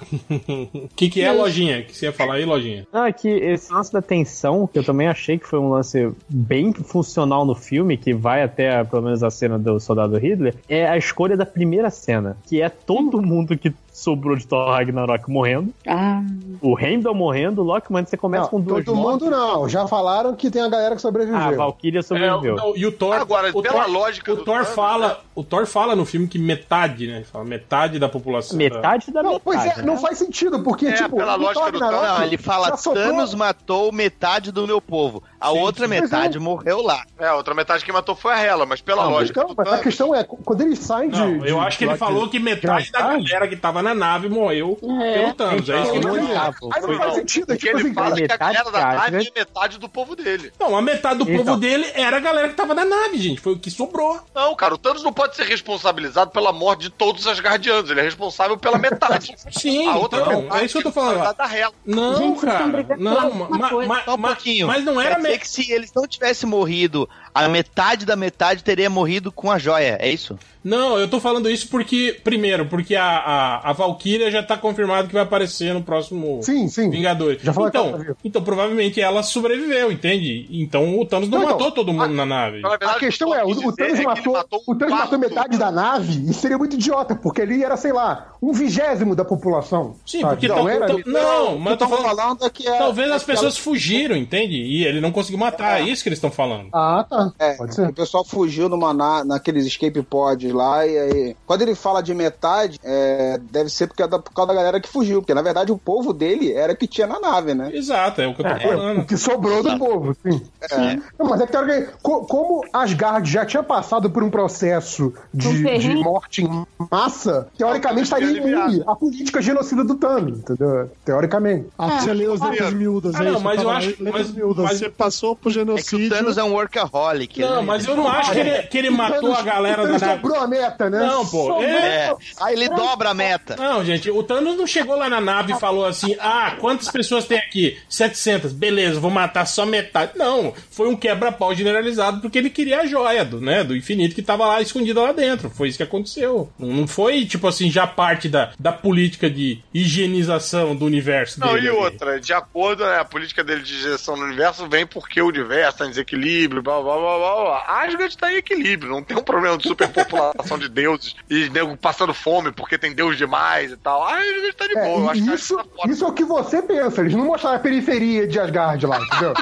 O 0.74 0.88
que, 0.96 1.10
que 1.10 1.22
é, 1.22 1.32
lojinha? 1.32 1.80
O 1.80 1.84
que 1.86 1.96
você 1.98 2.06
ia 2.06 2.14
falar 2.14 2.36
aí, 2.36 2.46
lojinha? 2.46 2.86
Não, 2.92 3.06
é 3.06 3.12
que 3.12 3.28
esse 3.28 3.72
lance 3.74 3.92
da 3.92 4.02
tensão, 4.02 4.68
que 4.68 4.78
eu 4.78 4.84
também 4.84 5.08
achei 5.08 5.38
que 5.40 5.48
foi 5.48 5.60
um 5.60 5.70
lance 5.70 6.12
bem 6.30 6.72
funcional 6.74 7.46
no 7.46 7.56
filme, 7.56 7.98
que 7.98 8.14
vai 8.14 8.44
até 8.44 8.84
pelo 8.84 9.02
menos 9.04 9.24
a 9.24 9.30
cena 9.32 9.58
do 9.58 9.80
soldado 9.80 10.18
Hitler, 10.18 10.56
é 10.70 10.88
a 10.88 10.98
escolha 10.98 11.36
da 11.38 11.46
primeira 11.46 11.90
cena, 11.90 12.38
que 12.48 12.62
é 12.62 12.70
todo 12.70 13.22
mundo 13.22 13.58
que 13.58 13.74
sobrou 13.92 14.36
de 14.36 14.48
Thor 14.48 14.70
Ragnarok 14.70 15.30
morrendo. 15.30 15.72
Ah. 15.88 16.24
O 16.62 16.78
Heimdall 16.80 17.14
morrendo, 17.14 17.62
o 17.62 17.64
Lockman 17.64 18.04
você 18.04 18.18
começa 18.18 18.44
Não, 18.46 18.50
com 18.50 18.60
duas 18.62 18.84
todo 18.84 18.96
mortes. 18.96 19.22
mundo 19.28 19.32
não. 19.32 19.70
Já 19.70 19.88
falaram 19.88 20.36
que 20.36 20.50
tem 20.50 20.64
a 20.64 20.68
galera 20.68 20.96
que 20.96 21.02
sobreviveu. 21.02 21.38
Ah, 21.38 21.48
a 21.50 21.52
Valkyria 21.52 22.02
sobreviveu. 22.02 22.58
É, 22.58 22.64
o- 22.64 22.74
e 22.76 22.86
o 22.88 22.92
Thor. 22.92 23.14
Agora, 23.16 23.52
o 23.54 23.62
pela 23.62 23.84
Thor, 23.84 23.94
lógica 23.94 24.34
o 24.34 24.38
Thor 24.38 24.46
Thanos, 24.62 24.70
fala, 24.70 25.22
o 25.36 25.44
Thor 25.44 25.68
fala 25.68 25.96
no 25.96 26.06
filme 26.06 26.28
que 26.28 26.40
metade, 26.44 27.08
né? 27.08 27.24
Fala 27.32 27.46
metade 27.46 27.98
da 28.00 28.08
população. 28.10 28.58
Metade 28.58 29.12
da 29.12 29.24
Não, 29.24 29.40
pois 29.40 29.64
é, 29.66 29.82
não 29.82 29.98
faz 29.98 30.18
sentido, 30.18 30.62
porque, 30.62 30.88
É, 30.88 30.94
tipo, 30.94 31.16
pela 31.18 31.36
lógica 31.36 31.72
do 31.72 31.80
Ragnarok, 31.80 32.20
Não, 32.20 32.24
ele 32.26 32.38
fala, 32.38 32.72
Thanos 32.78 33.34
matou 33.34 33.92
metade 33.92 34.52
do 34.52 34.68
meu 34.68 34.82
povo. 34.82 35.24
A 35.40 35.50
outra 35.52 35.88
Pois 35.88 36.02
metade 36.02 36.38
é. 36.38 36.40
morreu 36.40 36.82
lá. 36.82 37.04
É, 37.20 37.28
a 37.28 37.36
outra 37.36 37.54
metade 37.54 37.84
que 37.84 37.92
matou 37.92 38.16
foi 38.16 38.34
a 38.34 38.40
Hela, 38.40 38.66
mas 38.66 38.82
pela 38.82 39.04
Não, 39.04 39.12
lógica 39.12 39.42
então, 39.42 39.54
mas 39.58 39.68
a 39.68 39.70
Thanos, 39.72 39.84
questão 39.84 40.16
é, 40.16 40.24
quando 40.24 40.62
eles 40.62 40.80
saem 40.80 41.10
de. 41.10 41.20
Não, 41.20 41.46
eu 41.46 41.60
de- 41.60 41.66
acho 41.66 41.78
que 41.78 41.84
ele 41.86 41.94
de- 41.94 41.98
falou 42.00 42.30
que 42.30 42.40
metade 42.40 42.92
da 42.92 43.02
galera 43.02 43.48
que 43.48 43.56
tava 43.56 43.82
na 43.82 43.94
nave 43.94 44.30
morreu 44.30 44.78
pelo 44.80 45.34
Thanos. 45.34 45.70
É 45.70 45.82
isso 45.82 45.92
que 45.92 45.98
ele 45.98 46.06
Não, 46.08 46.14
falou. 46.54 46.72
Aí 46.74 46.82
não 46.82 46.98
faz 46.98 47.14
sentido, 47.16 47.44
é 47.52 47.56
porque 47.56 47.68
tipo 47.68 47.78
ele 47.80 47.88
assim, 47.88 47.94
fala 47.94 48.16
que 48.16 48.24
a 48.32 48.38
galera 48.38 48.64
da 48.66 48.72
metade, 48.72 48.96
nave 48.98 49.12
né? 49.18 49.24
é 49.36 49.40
metade 49.40 49.78
do 49.80 49.90
povo 49.90 50.16
dele. 50.16 50.52
Não, 50.60 50.78
a 50.78 50.82
metade 50.82 51.24
do 51.24 51.30
Então. 51.32 51.46
povo 51.46 51.60
dele 51.60 51.86
era 51.94 52.18
a 52.18 52.20
galera 52.20 52.50
que 52.50 52.56
tava 52.56 52.74
na 52.74 52.86
nave, 52.86 53.18
gente. 53.18 53.42
Foi 53.42 53.54
o 53.54 53.60
que 53.60 53.70
sobrou. 53.70 54.20
Não, 54.34 54.56
cara, 54.56 54.74
o 54.74 54.78
Thanos 54.78 55.04
não 55.04 55.12
pode 55.14 55.36
ser 55.36 55.44
responsabilizado 55.46 56.32
pela 56.34 56.52
morte 56.52 56.82
de 56.82 56.90
todos 56.90 57.22
os 57.22 57.28
Asgardianos. 57.28 57.90
Ele 57.90 58.00
é 58.00 58.03
responsável 58.03 58.58
pela 58.58 58.78
metade. 58.78 59.36
Sim, 59.52 59.88
a 59.88 59.95
outra 59.98 60.22
então, 60.22 60.42
metade 60.42 60.62
é 60.62 60.66
isso 60.66 60.74
que 60.82 60.88
eu 60.88 60.92
tô 60.92 60.92
falando. 60.92 61.34
da 61.36 61.56
Hela. 61.56 61.74
Não, 61.86 62.16
Gente, 62.18 62.42
cara. 62.42 62.86
Não, 62.98 63.34
mesma 63.34 63.58
ma- 63.58 63.70
coisa. 63.70 63.88
ma- 63.88 64.03
Só 64.03 64.16
um 64.16 64.22
pouquinho. 64.22 64.68
mas 64.68 64.84
não 64.84 65.00
era 65.00 65.12
Quer 65.16 65.22
dizer 65.22 65.30
me- 65.32 65.38
que 65.40 65.48
se 65.48 65.72
eles 65.72 65.92
não 65.95 66.08
tivessem 66.08 66.50
morrido, 66.50 67.08
a 67.34 67.48
metade 67.48 68.06
da 68.06 68.16
metade 68.16 68.64
teria 68.64 68.90
morrido 68.90 69.32
com 69.32 69.52
a 69.52 69.58
joia, 69.58 69.98
é 70.00 70.10
isso? 70.10 70.38
Não, 70.64 70.98
eu 70.98 71.10
tô 71.10 71.20
falando 71.20 71.50
isso 71.50 71.68
porque, 71.68 72.18
primeiro, 72.24 72.66
porque 72.68 72.95
a, 72.95 73.03
a, 73.06 73.70
a 73.70 73.74
Valkyria 73.74 74.32
já 74.32 74.42
tá 74.42 74.56
confirmado 74.56 75.08
que 75.08 75.14
vai 75.14 75.24
aparecer 75.24 75.74
no 75.74 75.84
próximo 75.84 76.40
Sim, 76.42 76.70
sim. 76.70 76.90
Vingadores. 76.90 77.42
Já 77.42 77.52
que 77.52 77.60
ela 77.60 77.68
então, 77.68 77.92
tá 77.92 77.98
viva. 77.98 78.18
então, 78.24 78.42
provavelmente 78.42 79.02
ela 79.02 79.22
sobreviveu, 79.24 79.92
entende? 79.92 80.48
Então 80.50 80.98
o 80.98 81.06
Thanos 81.06 81.28
não, 81.28 81.40
Não, 81.40 81.45
então, 81.45 81.58
matou 81.58 81.72
todo 81.72 81.92
mundo 81.92 82.14
na 82.14 82.26
nave. 82.26 82.62
Na 82.62 82.70
verdade, 82.70 82.95
A 82.95 83.00
questão 83.00 83.36
é, 83.36 83.44
o, 83.44 83.48
que 83.48 83.68
o 83.68 83.74
Thanos 83.74 83.94
é 83.94 83.98
que 83.98 84.06
matou, 84.06 84.34
matou 84.34 84.64
o 84.66 84.76
Thanos 84.76 84.98
matou 84.98 85.20
metade 85.20 85.58
da 85.58 85.70
nave 85.70 86.30
e 86.30 86.34
seria 86.34 86.58
muito 86.58 86.76
idiota, 86.76 87.14
porque 87.14 87.42
ele 87.42 87.62
era, 87.62 87.76
sei 87.76 87.92
lá, 87.92 88.34
um 88.42 88.53
vigésimo 88.53 89.16
da 89.16 89.26
população. 89.26 89.95
Sim, 90.06 90.22
sabe? 90.22 90.34
porque 90.34 90.48
não 90.48 90.70
era. 90.70 90.88
não, 91.06 91.58
mas 91.58 91.72
eu 91.72 91.78
tô 91.78 91.88
falando, 91.90 92.16
falando 92.16 92.45
é 92.45 92.50
que 92.50 92.66
é. 92.66 92.78
talvez 92.78 93.10
é 93.10 93.14
as 93.14 93.24
pessoas 93.24 93.58
fugiram, 93.58 94.16
entende? 94.16 94.56
E 94.56 94.86
ele 94.86 95.02
não 95.02 95.12
conseguiu 95.12 95.40
matar, 95.40 95.82
é 95.82 95.84
isso 95.84 96.03
que 96.03 96.10
eles 96.10 96.18
estão 96.18 96.32
falando. 96.32 96.70
Ah, 96.72 97.06
tá. 97.08 97.23
É, 97.40 97.53
Pode 97.53 97.76
ser. 97.76 97.88
o 97.90 97.93
pessoal 97.93 98.24
fugiu 98.26 98.68
numa 98.69 98.93
na, 98.93 99.24
naqueles 99.24 99.66
escape 99.66 100.02
pods 100.03 100.52
lá 100.52 100.85
e 100.85 100.98
aí. 100.98 101.35
Quando 101.45 101.61
ele 101.61 101.76
fala 101.76 102.02
de 102.02 102.14
metade, 102.14 102.80
é, 102.84 103.40
deve 103.52 103.69
ser 103.69 103.88
porque 103.88 104.03
é 104.03 104.08
da, 104.08 104.19
por 104.19 104.34
causa 104.34 104.48
da 104.50 104.53
galera 104.56 104.80
que 104.80 104.90
fugiu. 104.90 105.22
Porque 105.22 105.34
na 105.34 105.42
verdade 105.42 105.72
o 105.72 105.77
povo 105.77 106.14
dele 106.14 106.52
era 106.53 106.76
que 106.76 106.88
tinha 106.88 107.08
na 107.08 107.19
nave, 107.19 107.53
né? 107.53 107.69
Exato, 107.74 108.22
é 108.22 108.27
o 108.27 108.34
que 108.35 108.42
eu 108.42 108.45
tô 108.45 108.52
É, 108.52 108.60
falando. 108.60 109.02
o 109.02 109.06
que 109.06 109.18
sobrou 109.18 109.61
do 109.64 109.77
povo, 109.77 110.16
sim. 110.26 110.42
É. 110.72 110.95
Não, 111.19 111.27
mas 111.30 111.42
é 111.42 111.45
que, 111.45 111.52
teoricamente, 111.52 111.92
co- 112.02 112.26
como 112.26 112.64
Asgard 112.74 113.30
já 113.30 113.45
tinha 113.45 113.64
passado 113.64 114.10
por 114.10 114.24
um 114.24 114.30
processo 114.30 115.14
Um 115.34 115.38
de, 115.38 115.77
de 115.80 115.95
morte 115.95 116.43
em 116.43 116.66
massa, 116.92 117.48
teoricamente 117.58 118.03
estaria 118.03 118.32
imune 118.32 118.84
à 118.88 118.95
política 118.95 119.42
genocida 119.42 119.84
do 119.84 119.95
Thanos, 119.95 120.40
entendeu? 120.40 120.90
Teoricamente. 121.06 121.68
Ah, 121.77 122.00
você 122.00 122.14
leu 122.14 122.34
as 122.34 122.42
letras 122.42 122.74
miúdas, 122.74 123.16
Ah, 123.16 123.22
é 123.24 123.26
não, 123.27 123.34
isso? 123.35 123.43
mas 123.43 123.61
eu 123.61 123.69
acho- 123.69 123.95
mas- 124.00 124.32
mas- 124.32 124.74
Você 124.80 124.90
passou 124.90 125.35
por 125.35 125.50
É 125.50 125.53
que 125.53 125.60
o 125.60 125.66
genocídio. 125.66 126.10
Thanos 126.10 126.38
é 126.38 126.43
um 126.43 126.53
workaholic. 126.53 127.12
Não, 127.42 127.58
ele- 127.58 127.66
mas 127.66 127.85
eu 127.88 127.95
não 127.95 128.08
acho 128.08 128.32
que 128.32 128.40
ele, 128.40 128.64
que 128.64 128.77
ele 128.77 128.90
matou 128.90 129.33
a 129.33 129.42
galera 129.42 129.77
da 129.77 129.83
Thanos 129.83 130.01
nave. 130.01 130.22
dobrou 130.22 130.38
a 130.40 130.48
meta, 130.48 130.90
né? 130.90 131.00
Não, 131.00 131.25
pô. 131.25 131.61
É, 131.64 131.67
É. 131.74 132.14
Aí 132.42 132.53
ele 132.56 132.69
dobra 132.69 133.09
a 133.09 133.14
meta. 133.14 133.56
Não, 133.58 133.83
gente, 133.83 134.09
o 134.09 134.24
Thanos 134.24 134.58
não 134.58 134.66
chegou 134.67 134.95
lá 134.95 135.09
na 135.09 135.19
nave 135.22 135.53
e 135.53 135.59
falou 135.59 135.85
assim: 135.85 136.16
ah, 136.19 136.56
quantas 136.59 136.90
pessoas 136.90 137.25
tem 137.25 137.38
aqui? 137.38 137.77
700, 137.90 138.51
beleza, 138.53 139.00
vou 139.00 139.11
matar 139.11 139.45
só 139.45 139.66
metade. 139.66 140.11
Não, 140.16 140.53
foi 140.72 140.88
um 140.88 140.95
quebra-pau 140.95 141.53
generalizado 141.56 142.22
porque 142.22 142.38
ele 142.38 142.50
queria 142.50 142.82
a 142.82 142.85
joia 142.85 143.24
do, 143.24 143.40
né, 143.42 143.64
do 143.64 143.75
infinito 143.75 144.16
que 144.16 144.22
tava 144.22 144.45
lá 144.45 144.61
escondida 144.61 145.01
lá 145.01 145.11
dentro. 145.11 145.50
Foi 145.50 145.67
isso 145.67 145.77
que 145.77 145.83
aconteceu. 145.83 146.50
Não 146.59 146.74
não 146.83 146.88
foi, 146.88 147.25
tipo 147.25 147.48
assim, 147.48 147.69
já 147.72 147.85
parte 147.88 148.27
da, 148.27 148.51
da 148.59 148.72
política 148.72 149.30
de 149.30 149.61
higienização 149.74 150.75
do 150.75 150.85
universo 150.85 151.40
Não, 151.40 151.53
dele. 151.53 151.67
e 151.67 151.69
ali. 151.69 151.77
outra, 151.77 152.19
de 152.19 152.33
acordo, 152.33 152.83
né, 152.83 152.98
a 153.00 153.06
política 153.06 153.43
dele 153.43 153.61
de 153.61 153.80
gestão 153.82 154.16
do 154.16 154.24
universo 154.24 154.67
vem 154.67 154.85
porque 154.85 155.22
o 155.22 155.27
universo 155.27 155.77
tá 155.80 155.85
em 155.85 155.90
desequilíbrio, 155.90 156.61
blá 156.61 156.82
blá 156.82 156.98
blá 156.98 157.03
blá 157.04 157.44
blá. 157.44 157.84
Asgard 157.84 158.18
tá 158.18 158.32
em 158.32 158.38
equilíbrio, 158.38 158.92
não 158.92 159.04
tem 159.04 159.18
um 159.18 159.24
problema 159.24 159.58
de 159.58 159.68
superpopulação 159.68 160.58
de 160.58 160.70
deuses 160.70 161.16
e 161.30 161.50
nego 161.50 161.76
passando 161.78 162.14
fome 162.14 162.52
porque 162.52 162.78
tem 162.78 162.94
deus 162.94 163.18
demais 163.18 163.72
e 163.72 163.78
tal. 163.78 164.04
Asgard 164.04 164.54
tá 164.54 164.68
de 164.68 164.78
É, 164.78 164.84
boa, 164.86 165.00
eu 165.00 165.10
acho 165.10 165.24
que 165.24 165.34
isso, 165.34 165.60
Asgard 165.60 165.78
tá 165.78 165.90
isso 165.90 166.06
é 166.06 166.08
o 166.08 166.14
que 166.14 166.24
você 166.24 166.62
pensa. 166.62 167.02
Eles 167.02 167.14
não 167.14 167.26
mostraram 167.26 167.58
a 167.58 167.60
periferia 167.60 168.28
de 168.28 168.40
Asgard 168.40 168.86
lá, 168.86 169.00
entendeu? 169.00 169.34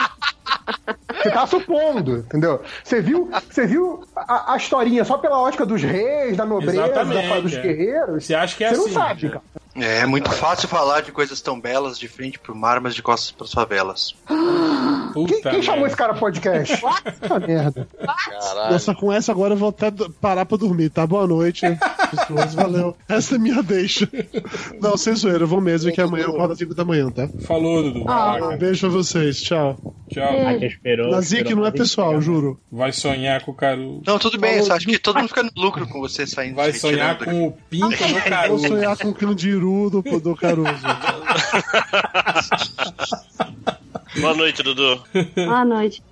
Você 1.21 1.29
tá 1.31 1.45
supondo, 1.45 2.17
entendeu? 2.17 2.61
Você 2.83 3.01
viu, 3.01 3.29
você 3.49 3.67
viu 3.67 4.03
a, 4.15 4.53
a 4.53 4.57
historinha 4.57 5.05
só 5.05 5.17
pela 5.17 5.39
ótica 5.39 5.65
dos 5.65 5.81
reis, 5.81 6.35
da 6.35 6.45
nobreza, 6.45 6.87
da, 6.89 7.03
dos 7.39 7.53
é. 7.53 7.61
guerreiros? 7.61 8.25
Você 8.25 8.33
acha 8.33 8.57
que 8.57 8.63
é 8.63 8.69
Você 8.69 8.81
assim? 8.81 8.93
não 8.93 9.01
sabe, 9.01 9.29
cara. 9.29 9.41
É 9.75 10.05
muito 10.05 10.29
fácil 10.31 10.67
falar 10.67 11.01
de 11.01 11.11
coisas 11.11 11.39
tão 11.41 11.59
belas 11.59 11.97
de 11.97 12.07
frente 12.07 12.37
pro 12.37 12.53
mar, 12.55 12.81
mas 12.81 12.93
de 12.93 13.01
costas 13.01 13.31
pras 13.31 13.51
favelas. 13.53 14.13
Puta 15.13 15.33
Quem, 15.41 15.51
quem 15.51 15.61
chamou 15.61 15.85
esse 15.87 15.95
cara 15.95 16.13
podcast? 16.13 16.77
Puta 17.21 17.39
merda. 17.39 17.87
Caralho. 17.99 18.71
Nossa, 18.73 18.95
com 18.95 19.11
essa 19.11 19.31
agora 19.31 19.53
eu 19.53 19.57
vou 19.57 19.69
até 19.69 19.91
do- 19.91 20.09
parar 20.09 20.45
pra 20.45 20.57
dormir, 20.57 20.89
tá? 20.89 21.05
Boa 21.05 21.27
noite, 21.27 21.65
pessoas. 22.09 22.53
Valeu. 22.53 22.95
Essa 23.09 23.35
é 23.35 23.37
minha 23.37 23.61
deixa. 23.61 24.09
Não, 24.81 24.95
sem 24.97 25.15
zoeira, 25.15 25.43
eu 25.43 25.47
vou 25.47 25.59
mesmo 25.61 25.91
que 25.91 25.99
amanhã 26.01 26.25
eu 26.25 26.31
acordo 26.31 26.53
às 26.53 26.59
5 26.59 26.73
da 26.75 26.85
manhã, 26.85 27.09
tá? 27.09 27.27
Falou, 27.45 27.83
Dudu. 27.83 28.05
Ah. 28.07 28.37
Vai, 28.39 28.57
Beijo 28.57 28.81
pra 28.81 28.89
vocês, 28.89 29.41
tchau. 29.41 29.77
Tchau. 30.09 30.47
Ah, 30.47 30.53
que 30.57 30.65
esperou. 30.65 31.11
Nazik 31.11 31.53
não 31.55 31.65
é 31.65 31.71
pessoal, 31.71 32.21
juro. 32.21 32.59
Vai 32.71 32.91
sonhar 32.93 33.43
com 33.43 33.51
o 33.51 33.55
Caruso. 33.55 34.01
Não, 34.05 34.17
tudo 34.19 34.37
bem, 34.37 34.61
só 34.63 34.73
acho 34.75 34.85
que 34.85 34.97
todo 34.99 35.17
mundo 35.17 35.27
fica 35.29 35.43
no 35.43 35.51
lucro 35.55 35.87
com 35.87 35.99
você 35.99 36.25
saindo. 36.27 36.55
Vai 36.55 36.73
sonhar 36.73 37.17
com 37.17 37.47
o 37.47 37.51
pinto 37.69 37.85
no 37.89 38.07
Vou 38.07 38.21
Caruso. 38.21 38.67
sonhar 38.67 38.97
com 38.97 39.09
o 39.09 39.13
Candiru 39.61 39.89
do, 39.89 40.01
do 40.19 40.35
Caruso. 40.35 40.87
Boa 44.19 44.33
noite, 44.35 44.63
Dudu. 44.63 45.03
Boa 45.35 45.63
noite. 45.63 46.03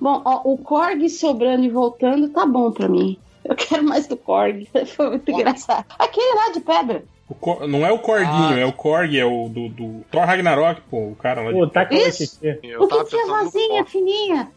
Bom, 0.00 0.22
ó, 0.24 0.40
o 0.44 0.58
Korg 0.58 1.08
sobrando 1.08 1.64
e 1.64 1.68
voltando 1.68 2.30
tá 2.30 2.46
bom 2.46 2.72
pra 2.72 2.88
mim. 2.88 3.18
Eu 3.44 3.54
quero 3.54 3.84
mais 3.84 4.06
do 4.06 4.16
Korg. 4.16 4.66
Foi 4.96 5.10
muito 5.10 5.30
engraçado. 5.30 5.84
Aquele 5.98 6.34
lá 6.34 6.50
de 6.52 6.60
pedra. 6.60 7.04
O 7.28 7.34
Cor- 7.34 7.66
Não 7.66 7.84
é 7.84 7.90
o 7.90 7.98
Corguinho, 7.98 8.56
é 8.56 8.64
o 8.64 8.72
Korg, 8.72 9.18
é 9.18 9.24
o 9.24 9.48
do, 9.48 9.68
do 9.68 10.04
Thor 10.12 10.24
Ragnarok, 10.24 10.80
pô, 10.88 11.08
o 11.08 11.16
cara 11.16 11.42
lá 11.42 11.50
de... 11.50 11.58
Pô, 11.58 11.66
tá 11.66 11.84
com 11.84 11.94
Isso. 11.94 12.22
esse 12.22 12.36
o 12.78 12.86
que 12.86 13.04
tinha 13.06 13.26
no 13.26 13.34
vozinha 13.34 13.84
fininha. 13.84 14.48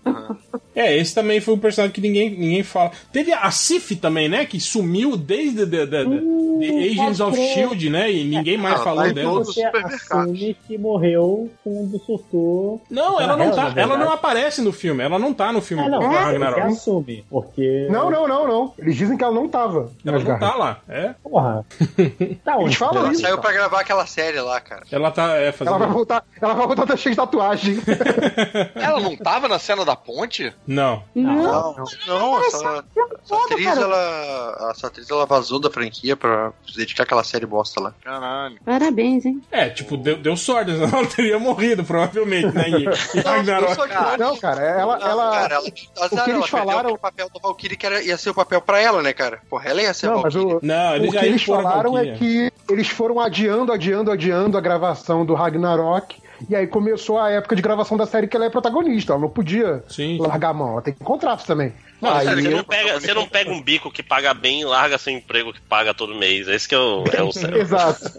É, 0.75 0.95
esse 0.95 1.15
também 1.15 1.41
foi 1.41 1.55
um 1.55 1.59
personagem 1.59 1.93
que 1.93 1.99
ninguém, 1.99 2.29
ninguém 2.29 2.61
fala. 2.63 2.91
Teve 3.11 3.33
a 3.33 3.49
Sif 3.49 3.95
também, 3.95 4.29
né? 4.29 4.45
Que 4.45 4.59
sumiu 4.59 5.17
desde 5.17 5.65
the, 5.65 5.85
the, 5.87 6.03
the- 6.05 6.21
the 6.59 6.83
Agents 6.91 7.19
of 7.19 7.33
crer. 7.35 7.53
Shield, 7.53 7.89
né? 7.89 8.11
E 8.11 8.23
ninguém 8.23 8.57
mais 8.57 8.75
Ah, 8.79 8.83
falou 8.83 9.11
dela. 9.13 9.41
assume 9.41 10.55
que 10.67 10.77
morreu 10.77 11.49
quando 11.63 11.99
surtou. 12.05 12.81
Não, 12.89 13.19
ela 13.19 13.35
não 13.35 13.45
Ela, 13.45 13.71
tá. 13.73 13.81
Ela 13.81 13.97
não 13.97 14.11
aparece 14.11 14.61
no 14.61 14.71
filme. 14.71 15.03
Ela 15.03 15.17
não 15.17 15.33
tá 15.33 15.51
no 15.51 15.59
filme 15.61 15.83
Ah, 15.83 15.89
não, 15.89 15.99
do 15.99 16.05
Thor 16.05 16.13
você 16.13 16.19
Ragnarok. 16.23 16.61
assume, 16.61 17.25
porque... 17.29 17.87
Não, 17.89 18.11
não, 18.11 18.27
não, 18.27 18.47
não. 18.47 18.73
Eles 18.77 18.95
dizem 18.95 19.17
que 19.17 19.23
ela 19.23 19.33
não 19.33 19.47
tava. 19.49 19.89
Ela 20.05 20.19
não 20.19 20.39
tá 20.39 20.55
lá. 20.55 20.81
É. 20.87 21.15
Porra. 21.23 21.65
Tá 22.43 22.57
Ela 22.67 23.11
isso. 23.11 23.21
saiu 23.21 23.37
pra 23.37 23.51
gravar 23.51 23.81
aquela 23.81 24.05
série 24.05 24.39
lá, 24.39 24.59
cara. 24.59 24.83
Ela 24.91 25.11
tá 25.11 25.35
é, 25.35 25.51
fazendo. 25.51 25.75
Ela 25.75 25.85
vai 25.85 25.93
voltar, 25.93 26.23
ela 26.41 26.53
vai 26.53 26.67
voltar 26.67 26.85
tá 26.85 26.97
cheia 26.97 27.13
de 27.13 27.17
tatuagem. 27.17 27.77
Ela 28.75 28.99
não 28.99 29.15
tava 29.15 29.47
na 29.47 29.59
cena 29.59 29.85
da 29.85 29.95
ponte? 29.95 30.53
Não. 30.65 31.03
Não. 31.13 31.75
Não, 31.75 31.87
não, 32.07 32.43
essa, 32.43 32.57
essa 32.57 32.83
todo, 33.27 33.51
atriz, 33.51 33.65
cara. 33.65 33.81
ela, 33.81 34.71
essa 34.71 34.87
atriz 34.87 35.09
ela 35.09 35.25
vazou 35.25 35.59
da 35.59 35.69
franquia 35.69 36.15
pra 36.15 36.51
se 36.67 36.77
dedicar 36.77 37.03
àquela 37.03 37.23
série 37.23 37.45
bosta 37.45 37.79
lá. 37.81 37.93
Caralho. 38.03 38.57
Parabéns, 38.65 39.25
hein? 39.25 39.41
É, 39.51 39.69
tipo, 39.69 39.97
deu, 39.97 40.17
deu 40.17 40.35
sorte, 40.37 40.71
senão 40.71 40.87
ela 40.99 41.07
teria 41.07 41.39
morrido, 41.39 41.83
provavelmente, 41.83 42.53
né? 42.53 42.69
Em 43.15 43.19
Ragnarok. 43.21 43.77
Não, 44.17 44.37
cara, 44.37 44.61
ela. 44.61 44.99
Não, 44.99 45.07
ela... 45.07 45.31
cara, 45.31 45.55
ela, 45.55 45.67
azar, 45.99 46.21
o 46.21 46.25
que 46.25 46.31
eles 46.31 46.49
falaram. 46.49 46.79
aquele 46.79 46.97
papel 46.97 47.29
da 47.33 47.39
Valkyrie 47.39 47.77
que 47.77 47.85
era, 47.85 48.01
ia 48.01 48.17
ser 48.17 48.29
o 48.29 48.33
papel 48.33 48.61
pra 48.61 48.79
ela, 48.79 49.01
né, 49.01 49.13
cara? 49.13 49.41
Porra, 49.49 49.69
ela 49.69 49.81
ia 49.81 49.93
ser 49.93 50.07
a 50.07 50.11
Não, 50.11 50.21
mas 50.21 50.33
Valkyrie. 50.33 50.57
o, 50.57 50.59
Não, 50.65 50.95
eles 50.95 51.09
o 51.09 51.13
já 51.13 51.19
que 51.19 51.25
eles 51.25 51.41
a 51.41 51.45
falaram 51.45 51.97
é 51.97 52.05
Valkyria. 52.05 52.48
Que 52.51 52.73
eles 52.73 52.87
foram 52.87 53.19
adiando, 53.19 53.71
adiando, 53.71 54.11
adiando 54.11 54.57
a 54.57 54.61
gravação 54.61 55.25
do 55.25 55.33
Ragnarok 55.33 56.17
E 56.49 56.55
aí 56.55 56.67
começou 56.67 57.19
a 57.19 57.29
época 57.29 57.55
de 57.55 57.61
gravação 57.61 57.97
da 57.97 58.05
série 58.05 58.27
que 58.27 58.35
ela 58.35 58.45
é 58.45 58.49
protagonista. 58.49 59.13
Ela 59.13 59.21
não 59.21 59.29
podia 59.29 59.83
largar 60.19 60.49
a 60.49 60.53
mão. 60.53 60.71
Ela 60.73 60.81
tem 60.81 60.93
contrato 60.93 61.45
também. 61.45 61.73
Não, 62.01 62.13
Aí 62.13 62.25
sério, 62.25 62.41
você, 62.43 62.49
não 62.49 62.63
pega, 62.63 62.99
você 62.99 63.13
não 63.13 63.27
pega 63.27 63.51
um 63.51 63.61
bico 63.61 63.91
que 63.91 64.01
paga 64.01 64.33
bem 64.33 64.61
e 64.61 64.65
larga 64.65 64.97
seu 64.97 65.11
emprego 65.11 65.51
que 65.51 65.59
paga 65.59 65.93
todo 65.93 66.15
mês. 66.15 66.47
Esse 66.47 66.65
que 66.65 66.73
é 66.73 66.79
o, 66.79 67.03
é 67.11 67.21
o. 67.21 67.27
Exato. 67.59 68.09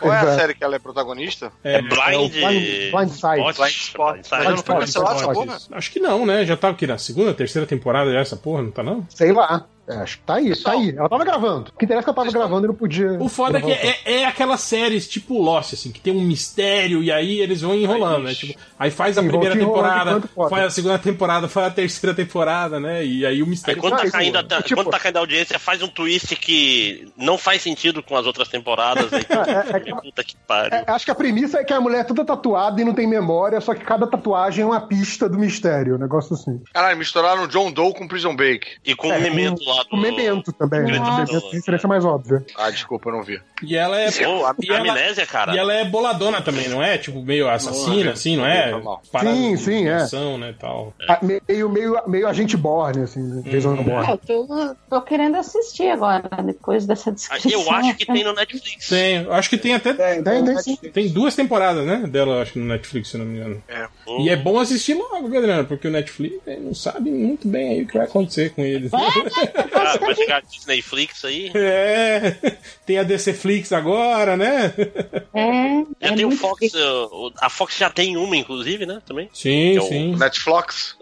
Qual 0.00 0.12
é 0.12 0.18
a 0.18 0.36
série 0.36 0.54
que 0.54 0.64
ela 0.64 0.74
é 0.74 0.78
protagonista? 0.80 1.52
É 1.62 1.80
Blind. 1.80 2.32
Blind- 2.32 2.90
Blindside. 2.90 3.38
Spot. 3.38 3.56
Blind 3.56 3.70
Spot. 3.70 4.12
Blind 4.14 4.26
Mas 4.30 4.42
já 4.44 4.50
não 4.50 4.56
foi 4.58 4.76
cancelada 4.80 5.16
essa 5.20 5.32
porra? 5.32 5.58
Acho 5.70 5.90
que 5.92 6.00
não, 6.00 6.26
né? 6.26 6.44
Já 6.44 6.56
tá 6.56 6.68
aqui 6.70 6.84
na 6.84 6.98
segunda, 6.98 7.32
terceira 7.32 7.64
temporada 7.64 8.12
já 8.12 8.18
essa 8.18 8.36
porra, 8.36 8.62
não 8.62 8.72
tá 8.72 8.82
não? 8.82 9.06
Sei 9.08 9.30
lá. 9.32 9.66
É, 9.90 9.96
acho 10.02 10.18
que 10.18 10.24
tá 10.24 10.34
aí, 10.34 10.56
tá 10.62 10.72
aí. 10.72 10.94
Ela 10.96 11.08
tava 11.08 11.24
gravando. 11.24 11.70
O 11.74 11.78
que 11.78 11.84
interessa 11.84 12.02
é 12.02 12.04
que 12.04 12.10
ela 12.10 12.16
tava 12.26 12.30
gravando 12.32 12.66
e 12.66 12.68
não 12.68 12.74
podia. 12.74 13.12
O 13.20 13.28
foda 13.28 13.58
é 13.58 13.60
que 13.62 13.70
é, 13.72 14.20
é 14.20 14.24
aquelas 14.24 14.60
séries 14.60 15.08
tipo 15.08 15.40
Lost, 15.40 15.72
assim, 15.74 15.90
que 15.92 16.00
tem 16.00 16.12
um 16.14 16.20
mistério 16.22 17.02
e 17.02 17.10
aí 17.12 17.40
eles 17.40 17.60
vão 17.60 17.74
enrolando, 17.74 18.24
né? 18.24 18.34
Tipo, 18.34 18.58
aí 18.78 18.90
faz 18.90 19.16
a 19.18 19.22
primeira 19.22 19.56
temporada, 19.56 20.22
faz 20.48 20.64
a 20.66 20.70
segunda 20.70 20.98
temporada, 20.98 21.48
faz 21.48 21.66
a 21.66 21.70
terceira 21.70 22.14
temporada, 22.14 22.78
né? 22.80 23.04
E 23.04 23.24
aí 23.26 23.40
o 23.42 23.44
Aí 23.44 23.50
mistério. 23.50 23.80
quando 23.80 23.96
tá, 23.96 24.10
caindo, 24.10 24.36
a, 24.38 24.42
tipo- 24.62 24.74
quando 24.74 24.90
tá 24.90 24.98
caindo 24.98 25.16
a 25.16 25.20
audiência, 25.20 25.58
faz 25.58 25.82
um 25.82 25.88
twist 25.88 26.34
que 26.36 27.08
não 27.16 27.36
faz 27.38 27.62
sentido 27.62 28.02
com 28.02 28.16
as 28.16 28.26
outras 28.26 28.48
temporadas. 28.48 29.12
Aí, 29.12 29.24
puta 30.02 30.24
que 30.24 30.36
pariu. 30.46 30.72
É, 30.78 30.84
acho 30.86 31.04
que 31.04 31.10
a 31.10 31.14
premissa 31.14 31.58
é 31.58 31.64
que 31.64 31.72
a 31.72 31.80
mulher 31.80 32.00
é 32.00 32.04
toda 32.04 32.24
tatuada 32.24 32.80
e 32.80 32.84
não 32.84 32.94
tem 32.94 33.06
memória, 33.06 33.60
só 33.60 33.74
que 33.74 33.84
cada 33.84 34.06
tatuagem 34.06 34.62
é 34.62 34.66
uma 34.66 34.80
pista 34.80 35.28
do 35.28 35.38
mistério, 35.38 35.96
um 35.96 35.98
negócio 35.98 36.34
assim. 36.34 36.60
Caralho, 36.72 36.98
misturaram 36.98 37.46
John 37.46 37.70
Doe 37.72 37.92
com 37.94 38.06
Prison 38.08 38.34
Break. 38.34 38.66
E 38.84 38.94
com 38.94 39.12
É, 39.12 39.18
o 39.18 39.20
Memento 39.22 39.62
lá 39.64 39.79
do... 39.84 39.96
O 39.96 40.00
Memento 40.00 40.52
também. 40.52 40.80
né? 40.82 40.98
Nossa. 40.98 41.10
Memento 41.32 41.46
é 41.46 41.48
a 41.48 41.52
referência 41.52 41.88
mais 41.88 42.04
óbvia. 42.04 42.44
Ah, 42.56 42.70
desculpa, 42.70 43.08
eu 43.08 43.12
não 43.14 43.22
vi. 43.22 43.40
E 43.62 43.76
ela 43.76 43.98
é. 44.00 44.10
Pô, 44.10 44.44
a- 44.46 44.54
e 44.62 44.68
ela- 44.72 44.80
amnésia, 44.80 45.26
cara. 45.26 45.54
E 45.54 45.58
ela 45.58 45.72
é 45.72 45.84
boladona 45.84 46.40
também, 46.40 46.68
não 46.68 46.82
é? 46.82 46.96
Tipo, 46.98 47.22
meio 47.22 47.48
assassina, 47.48 48.04
Não, 48.04 48.12
assim, 48.12 48.36
não 48.36 48.46
é? 48.46 48.80
Parada 49.12 49.34
Sim, 49.36 49.54
de 49.54 49.62
sim, 49.62 49.86
é. 49.86 49.94
ação, 49.94 50.38
né, 50.38 50.54
tal. 50.58 50.94
Ah, 51.08 51.18
Meio, 51.22 51.68
meio, 51.68 52.00
meio 52.06 52.26
agente 52.28 52.56
Borne, 52.56 53.02
assim, 53.02 53.20
né? 53.22 53.42
Jason. 53.44 53.76
Ah, 54.04 54.10
eu 54.12 54.18
tô, 54.18 54.74
tô 54.88 55.02
querendo 55.02 55.36
assistir 55.36 55.88
agora, 55.88 56.22
depois 56.44 56.86
dessa 56.86 57.12
descrição. 57.12 57.50
Eu 57.60 57.70
acho 57.70 57.96
que 57.96 58.06
tem 58.06 58.24
no 58.24 58.32
Netflix. 58.32 58.88
Tem, 58.88 59.22
eu 59.22 59.32
acho 59.32 59.50
que 59.50 59.58
tem 59.58 59.74
até. 59.74 59.92
Tem, 59.92 60.22
tem 60.22 60.58
sim. 60.58 60.76
Tem 60.76 61.08
duas 61.08 61.34
temporadas, 61.36 61.84
né? 61.86 62.04
Dela, 62.08 62.42
acho 62.42 62.52
que 62.54 62.58
no 62.58 62.66
Netflix, 62.66 63.08
se 63.10 63.18
não 63.18 63.24
me 63.26 63.36
engano. 63.38 63.62
É. 63.68 63.86
E 64.20 64.28
é 64.30 64.36
bom 64.36 64.58
assistir 64.58 64.94
logo, 64.94 65.26
Adriano? 65.36 65.64
Porque 65.66 65.86
o 65.86 65.90
Netflix 65.90 66.36
não 66.60 66.74
sabe 66.74 67.10
muito 67.10 67.46
bem 67.46 67.68
aí 67.70 67.82
o 67.82 67.86
que 67.86 67.96
vai 67.98 68.06
acontecer 68.06 68.50
com 68.54 68.62
eles. 68.62 68.90
Ah, 69.72 69.96
vai 69.98 70.14
chegar 70.14 70.36
a 70.38 70.40
Disney 70.40 70.82
Flix 70.82 71.24
aí. 71.24 71.50
É, 71.54 72.36
tem 72.86 72.98
a 72.98 73.02
DC 73.02 73.32
Flix 73.34 73.72
agora, 73.72 74.36
né? 74.36 74.72
É, 75.34 76.06
Já 76.08 76.14
tem 76.16 76.24
o 76.24 76.30
Fox, 76.32 76.72
o- 76.74 77.32
a 77.40 77.48
Fox 77.48 77.76
já 77.76 77.90
tem 77.90 78.16
uma, 78.16 78.36
inclusive, 78.36 78.86
né? 78.86 79.00
Também. 79.06 79.28
Sim, 79.32 79.72
Que 79.72 79.78
é 79.78 79.80
o 79.80 79.84
sim. 79.88 80.16
Netflix. 80.16 80.96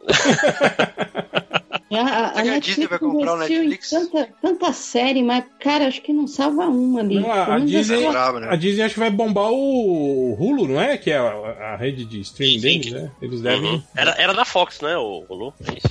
A, 1.90 1.96
a, 1.98 2.26
a 2.26 2.32
Será 2.34 2.42
que 2.42 2.48
a 2.50 2.58
Disney 2.58 2.86
vai 2.86 2.98
comprar 2.98 3.34
o 3.34 3.38
Netflix? 3.38 3.90
Tanta, 3.90 4.28
tanta 4.42 4.72
série, 4.72 5.22
mas, 5.22 5.44
cara, 5.60 5.86
acho 5.88 6.02
que 6.02 6.12
não 6.12 6.26
salva 6.26 6.66
uma 6.66 7.00
ali. 7.00 7.18
Não, 7.20 7.30
a, 7.32 7.58
Disney, 7.58 8.00
essa- 8.02 8.10
brava, 8.10 8.40
né? 8.40 8.48
a 8.50 8.56
Disney 8.56 8.82
acho 8.84 8.94
que 8.94 9.00
vai 9.00 9.10
bombar 9.10 9.50
o 9.50 10.34
Hulu, 10.38 10.68
não 10.68 10.80
é? 10.80 10.96
Que 10.98 11.10
é 11.10 11.16
a, 11.18 11.72
a 11.72 11.76
rede 11.76 12.04
de 12.04 12.20
streaming 12.20 12.60
deles, 12.60 12.92
né? 12.92 13.10
Eles 13.22 13.40
devem. 13.40 13.72
Uhum. 13.74 13.82
Era, 13.96 14.14
era 14.18 14.34
da 14.34 14.44
Fox, 14.44 14.80
né, 14.80 14.96
o 14.96 15.24
Hulu? 15.28 15.54
É 15.66 15.70
isso. 15.72 15.88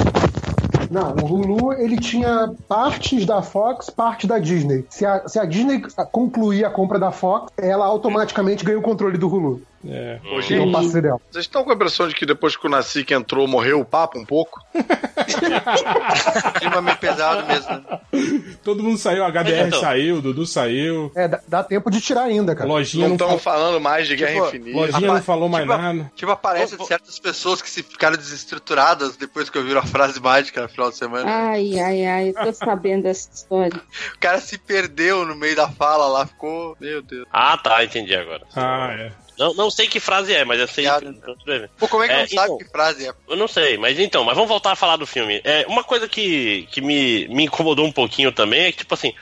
Não, 0.90 1.16
o 1.16 1.26
Hulu 1.26 1.74
ele 1.74 1.98
tinha 1.98 2.54
partes 2.68 3.26
da 3.26 3.42
Fox, 3.42 3.90
parte 3.90 4.26
da 4.26 4.40
Disney. 4.40 4.86
Se 4.90 5.06
a, 5.06 5.28
se 5.28 5.40
a 5.40 5.46
Disney 5.46 5.82
concluir 6.12 6.66
a 6.66 6.70
compra 6.70 7.00
da 7.00 7.12
Fox, 7.12 7.52
ela 7.58 7.86
automaticamente 7.86 8.64
ganha 8.64 8.80
o 8.80 8.82
controle 8.82 9.18
do 9.18 9.28
Hulu. 9.28 9.62
É. 9.90 10.20
Hoje, 10.34 10.56
É 10.56 10.62
um 10.62 10.72
vocês 10.72 11.46
estão 11.46 11.64
com 11.64 11.72
a 11.72 11.74
impressão 11.74 12.08
de 12.08 12.16
que 12.16 12.26
depois 12.26 12.56
que 12.58 12.66
o 12.68 12.70
Nacique 12.70 13.14
entrou, 13.14 13.48
morreu 13.48 13.80
o 13.80 13.86
papo 13.86 14.20
um 14.20 14.26
pouco? 14.26 14.62
Clima 16.60 16.82
meio 16.82 16.98
pesado 16.98 17.46
mesmo, 17.48 17.72
né? 17.72 18.00
Todo 18.64 18.84
mundo 18.84 18.98
saiu, 18.98 19.24
a 19.24 19.30
HDR 19.32 19.68
Então. 19.68 19.80
saiu, 19.80 20.18
o 20.18 20.22
Dudu 20.22 20.46
saiu. 20.46 21.12
É, 21.16 21.28
dá, 21.28 21.40
dá 21.48 21.64
tempo 21.64 21.90
de 21.90 22.02
tirar 22.02 22.24
ainda, 22.24 22.56
cara. 22.56 22.68
Lojinha 22.68 23.08
Não 23.08 23.16
estão 23.16 23.28
falou, 23.40 23.40
falando 23.40 23.82
mais 23.82 24.08
de 24.08 24.16
Guerra 24.16 24.34
Tipo, 24.34 24.48
Infinita. 24.48 24.78
lojinha 24.78 25.08
não 25.14 25.22
falou 25.22 25.50
mais 25.50 25.66
Tipo, 25.66 25.78
nada. 25.78 26.12
Tipo, 26.16 26.32
aparece 26.32 26.78
certas 26.86 27.20
pessoas 27.20 27.62
que 27.62 27.70
se 27.70 27.84
ficaram 27.84 28.18
desestruturadas 28.18 29.16
depois 29.16 29.50
que 29.50 29.58
ouviram 29.58 29.80
a 29.82 29.86
frase 29.86 30.20
mágica 30.20 30.62
no 30.62 30.70
final 30.70 30.90
de 30.90 30.98
semana. 30.98 31.26
Ai, 31.30 31.80
ai, 31.80 32.06
ai, 32.06 32.30
eu 32.30 32.34
tô 32.34 32.54
sabendo 32.54 33.04
dessa 33.04 33.30
história. 33.34 33.78
O 34.16 34.20
cara 34.20 34.40
se 34.40 34.58
perdeu 34.58 35.26
no 35.26 35.36
meio 35.36 35.56
da 35.56 35.70
fala 35.70 36.08
lá, 36.08 36.26
ficou. 36.26 36.76
Meu 36.80 37.02
Deus. 37.02 37.26
Ah, 37.32 37.58
tá, 37.58 37.84
entendi 37.84 38.16
agora. 38.16 38.44
Ah, 38.56 38.90
é. 38.98 39.12
Não, 39.38 39.54
não 39.54 39.70
sei 39.70 39.88
que 39.88 40.00
frase 40.00 40.34
é, 40.34 40.44
mas 40.44 40.60
eu 40.60 40.68
sei. 40.68 40.86
Que- 40.86 41.70
Pô, 41.78 41.88
como 41.88 42.04
é 42.04 42.08
que 42.08 42.14
É, 42.14 42.20
não 42.22 42.28
sabe 42.28 42.46
então. 42.46 42.58
que 42.58 42.66
frase 42.66 43.08
é? 43.08 43.14
Eu 43.28 43.36
não 43.36 43.48
sei, 43.48 43.78
mas 43.78 44.00
então, 44.00 44.24
mas 44.24 44.34
vamos 44.36 44.50
voltar 44.50 44.72
a 44.72 44.76
falar 44.76 44.98
do 44.98 45.06
filme. 45.06 45.40
É, 45.44 45.66
uma 45.68 45.84
coisa 45.84 46.08
que, 46.08 46.68
que 46.72 46.82
me, 46.82 47.28
me 47.28 47.46
incomodou 47.46 47.86
um 47.86 47.92
pouquinho 47.92 48.32
também 48.32 48.62
é 48.66 48.72
que, 48.72 48.80
tipo 48.80 48.94
assim, 48.94 49.14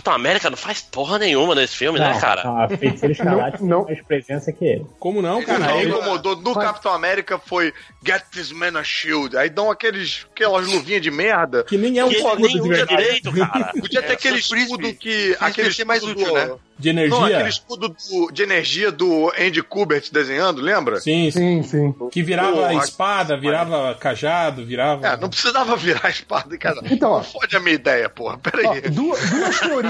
Capitão 0.00 0.14
América 0.14 0.48
não 0.48 0.56
faz 0.56 0.80
porra 0.80 1.18
nenhuma 1.18 1.54
nesse 1.54 1.76
filme, 1.76 1.98
né, 1.98 2.18
cara? 2.18 2.42
Não, 2.42 2.62
a 2.62 2.68
feiticeira 2.68 3.12
escarlate 3.12 3.58
tem 3.58 3.66
Não, 3.66 3.84
mais 3.84 4.00
presença 4.02 4.50
que 4.50 4.64
ele. 4.64 4.86
Como 4.98 5.20
não, 5.20 5.40
O 5.40 5.44
cara? 5.44 5.66
que 5.66 5.72
me 5.74 5.80
Ele- 5.82 5.90
incomodou 5.90 6.34
do 6.36 6.54
Capitão 6.54 6.92
América 6.94 7.38
foi 7.38 7.72
Get 8.04 8.22
this 8.32 8.50
man 8.50 8.78
a 8.78 8.82
shield. 8.82 9.36
Aí 9.36 9.50
dão 9.50 9.70
aqueles, 9.70 10.26
aquelas 10.34 10.66
luvinhas 10.66 11.02
de 11.02 11.10
merda. 11.10 11.64
Que 11.64 11.76
nem 11.76 11.98
é 11.98 12.04
um 12.04 12.08
Que 12.08 12.16
nem 12.36 12.58
usa 12.60 12.68
verdade. 12.68 12.96
direito, 12.96 13.32
cara. 13.32 13.72
Podia 13.78 14.02
ter 14.02 14.10
É, 14.10 14.12
aquele 14.14 14.40
frisbee. 14.42 14.62
escudo 14.64 14.94
que. 14.94 15.36
Aquele 15.38 15.70
ser 15.72 15.84
mais 15.84 16.02
útil, 16.02 16.26
do- 16.26 16.32
né? 16.34 16.50
De 16.78 16.88
energia? 16.88 17.10
Não, 17.18 17.26
aquele 17.26 17.48
escudo 17.50 17.88
do- 17.90 18.32
de 18.32 18.42
energia 18.42 18.90
do 18.90 19.30
Andy 19.38 19.62
Kubert 19.62 20.08
desenhando, 20.10 20.62
lembra? 20.62 20.98
Sim, 20.98 21.30
sim. 21.30 21.62
Sim. 21.62 21.94
Que 22.10 22.22
virava 22.22 22.72
espada, 22.72 23.36
virava 23.36 23.94
cajado, 23.96 24.64
virava. 24.64 25.06
É, 25.06 25.14
não 25.18 25.28
precisava 25.28 25.76
virar 25.76 26.00
a 26.04 26.08
espada, 26.08 26.56
cara. 26.56 26.80
Então, 26.90 27.10
ó. 27.12 27.16
Não 27.18 27.24
fode 27.24 27.54
a 27.54 27.60
minha 27.60 27.74
ideia, 27.74 28.08
porra. 28.08 28.38
Pera 28.38 28.66
Ó, 28.66 28.72
aí. 28.72 28.80
duas, 28.88 29.20
duas 29.28 29.60
teorias. 29.60 29.89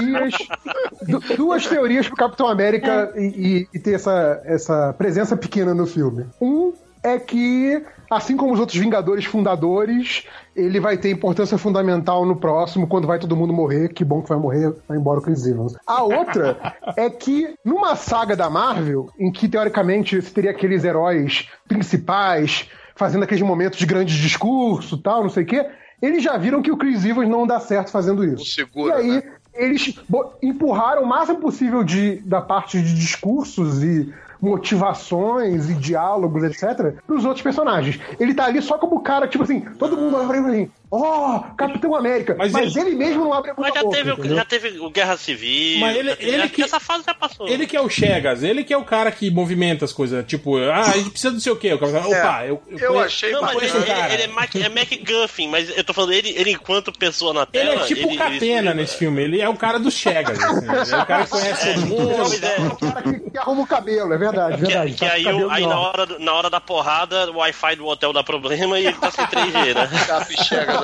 du- 1.07 1.35
duas 1.37 1.65
teorias 1.67 2.07
pro 2.07 2.15
Capitão 2.17 2.47
América 2.47 3.11
e, 3.15 3.67
e- 3.73 3.79
ter 3.79 3.93
essa, 3.93 4.41
essa 4.45 4.93
presença 4.97 5.35
pequena 5.37 5.73
no 5.73 5.85
filme. 5.87 6.25
Um 6.41 6.73
é 7.03 7.17
que, 7.17 7.83
assim 8.11 8.37
como 8.37 8.53
os 8.53 8.59
outros 8.59 8.77
Vingadores 8.77 9.25
fundadores, 9.25 10.23
ele 10.55 10.79
vai 10.79 10.97
ter 10.97 11.09
importância 11.09 11.57
fundamental 11.57 12.23
no 12.27 12.35
próximo, 12.35 12.85
quando 12.85 13.07
vai 13.07 13.17
todo 13.17 13.35
mundo 13.35 13.51
morrer. 13.51 13.89
Que 13.89 14.05
bom 14.05 14.21
que 14.21 14.29
vai 14.29 14.37
morrer, 14.37 14.71
vai 14.87 14.97
embora 14.99 15.19
o 15.19 15.23
Chris 15.23 15.43
Evans. 15.47 15.73
A 15.87 16.03
outra 16.03 16.75
é 16.95 17.09
que, 17.09 17.55
numa 17.65 17.95
saga 17.95 18.35
da 18.35 18.51
Marvel, 18.51 19.09
em 19.17 19.31
que 19.31 19.47
teoricamente 19.47 20.21
você 20.21 20.29
teria 20.31 20.51
aqueles 20.51 20.83
heróis 20.83 21.47
principais 21.67 22.69
fazendo 22.95 23.23
aqueles 23.23 23.41
momentos 23.41 23.79
de 23.79 23.85
grande 23.87 24.21
discurso 24.21 24.95
tal, 24.95 25.23
não 25.23 25.29
sei 25.29 25.41
o 25.41 25.45
quê, 25.47 25.65
eles 25.99 26.23
já 26.23 26.37
viram 26.37 26.61
que 26.61 26.71
o 26.71 26.77
Chris 26.77 27.03
Evans 27.03 27.29
não 27.29 27.47
dá 27.47 27.59
certo 27.59 27.89
fazendo 27.89 28.23
isso. 28.23 28.45
Segura, 28.45 29.01
e 29.01 29.01
aí, 29.01 29.11
né? 29.23 29.23
Eles 29.53 29.99
empurraram 30.41 31.03
o 31.03 31.07
máximo 31.07 31.39
possível 31.39 31.83
de, 31.83 32.17
da 32.19 32.41
parte 32.41 32.81
de 32.81 32.93
discursos 32.95 33.83
e 33.83 34.13
motivações 34.41 35.69
e 35.69 35.75
diálogos, 35.75 36.43
etc., 36.43 36.95
pros 37.05 37.23
outros 37.25 37.43
personagens. 37.43 37.99
Ele 38.19 38.33
tá 38.33 38.45
ali 38.45 38.61
só 38.61 38.77
como 38.77 38.95
o 38.95 39.01
cara, 39.01 39.27
tipo 39.27 39.43
assim, 39.43 39.61
todo 39.77 39.95
mundo 39.95 40.17
olha 40.17 40.27
pra 40.27 40.37
ele 40.37 40.47
assim, 40.47 40.71
ó, 40.91 41.39
Capitão 41.57 41.95
América. 41.95 42.35
Mas, 42.37 42.51
Mas 42.51 42.75
ele... 42.75 42.91
mesmo 42.95 43.23
não 43.23 43.33
abre 43.33 43.51
a 43.51 43.53
Mas 43.57 43.73
já 43.73 43.81
boca, 43.81 43.95
teve, 43.97 44.11
entendeu? 44.11 44.35
já 44.37 44.45
teve 44.45 44.79
o 44.79 44.89
Guerra 44.89 45.17
Civil. 45.17 45.79
Mas 45.79 45.95
ele- 45.97 46.15
teve- 46.15 46.31
ele 46.31 46.49
que- 46.49 46.61
essa 46.63 46.79
fase 46.79 47.03
já 47.05 47.13
passou. 47.13 47.47
Ele 47.47 47.65
que 47.65 47.75
é 47.77 47.81
o 47.81 47.89
Chegas, 47.89 48.43
ele 48.43 48.63
que 48.63 48.73
é 48.73 48.77
o 48.77 48.83
cara 48.83 49.11
que 49.11 49.31
movimenta 49.31 49.85
as 49.85 49.93
coisas. 49.93 50.25
Tipo, 50.25 50.57
ah, 50.57 50.81
a 50.81 50.97
gente 50.97 51.09
precisa 51.11 51.33
do 51.33 51.39
sei 51.39 51.51
o 51.51 51.55
quê. 51.55 51.73
O 51.73 51.79
cara 51.79 51.91
fala, 52.01 52.07
Opa, 52.07 52.45
eu, 52.45 52.61
eu, 52.69 52.77
Eu 52.79 52.99
achei 52.99 53.31
Não, 53.31 53.41
mas 53.41 53.55
ele, 53.75 53.91
ele 54.13 54.23
é, 54.23 54.27
Mac, 54.27 54.55
é 54.55 54.69
MacGuffin, 54.69 55.47
mas 55.47 55.75
eu 55.77 55.83
tô 55.83 55.93
falando 55.93 56.13
ele, 56.13 56.29
ele 56.37 56.51
enquanto 56.51 56.91
pessoa 56.91 57.33
na 57.33 57.41
Ele 57.53 57.69
tela. 57.69 57.83
é 57.83 57.87
tipo 57.87 58.07
o 58.07 58.11
ele, 58.11 58.17
Catena 58.17 58.73
nesse 58.73 58.97
filme, 58.97 59.21
ele 59.23 59.39
é 59.41 59.47
o 59.47 59.55
cara 59.55 59.79
dos 59.79 59.93
Chegas. 59.93 60.37
assim, 60.43 60.65
ele 60.67 60.91
é 60.95 60.97
o 61.01 61.05
cara 61.05 61.23
que 61.23 61.29
conhece 61.31 61.73
todo 61.73 61.85
mundo. 61.87 62.15
Mas 62.19 62.43
é, 62.43 62.57
O 62.59 62.75
cara 62.77 63.01
que, 63.03 63.29
que 63.31 63.37
arruma 63.37 63.61
o 63.63 63.67
cabelo, 63.67 64.13
é 64.13 64.17
verdade, 64.17 64.55
que, 64.57 64.61
verdade. 64.65 64.91
que 64.93 64.99
tá 64.99 65.09
com 65.09 65.13
aí, 65.15 65.25
aí 65.63 65.67
na, 65.67 65.79
hora, 65.79 66.05
do- 66.05 66.19
na 66.19 66.33
hora 66.33 66.49
da 66.49 66.59
porrada, 66.59 67.31
o 67.31 67.37
Wi-Fi 67.37 67.75
do 67.75 67.85
hotel 67.85 68.11
dá 68.13 68.23
problema 68.23 68.79
e 68.79 68.87
ele 68.87 68.97
tá 68.97 69.09
sem 69.11 69.25
3G, 69.25 69.73
né? 69.73 69.89
Capichega, 70.07 70.80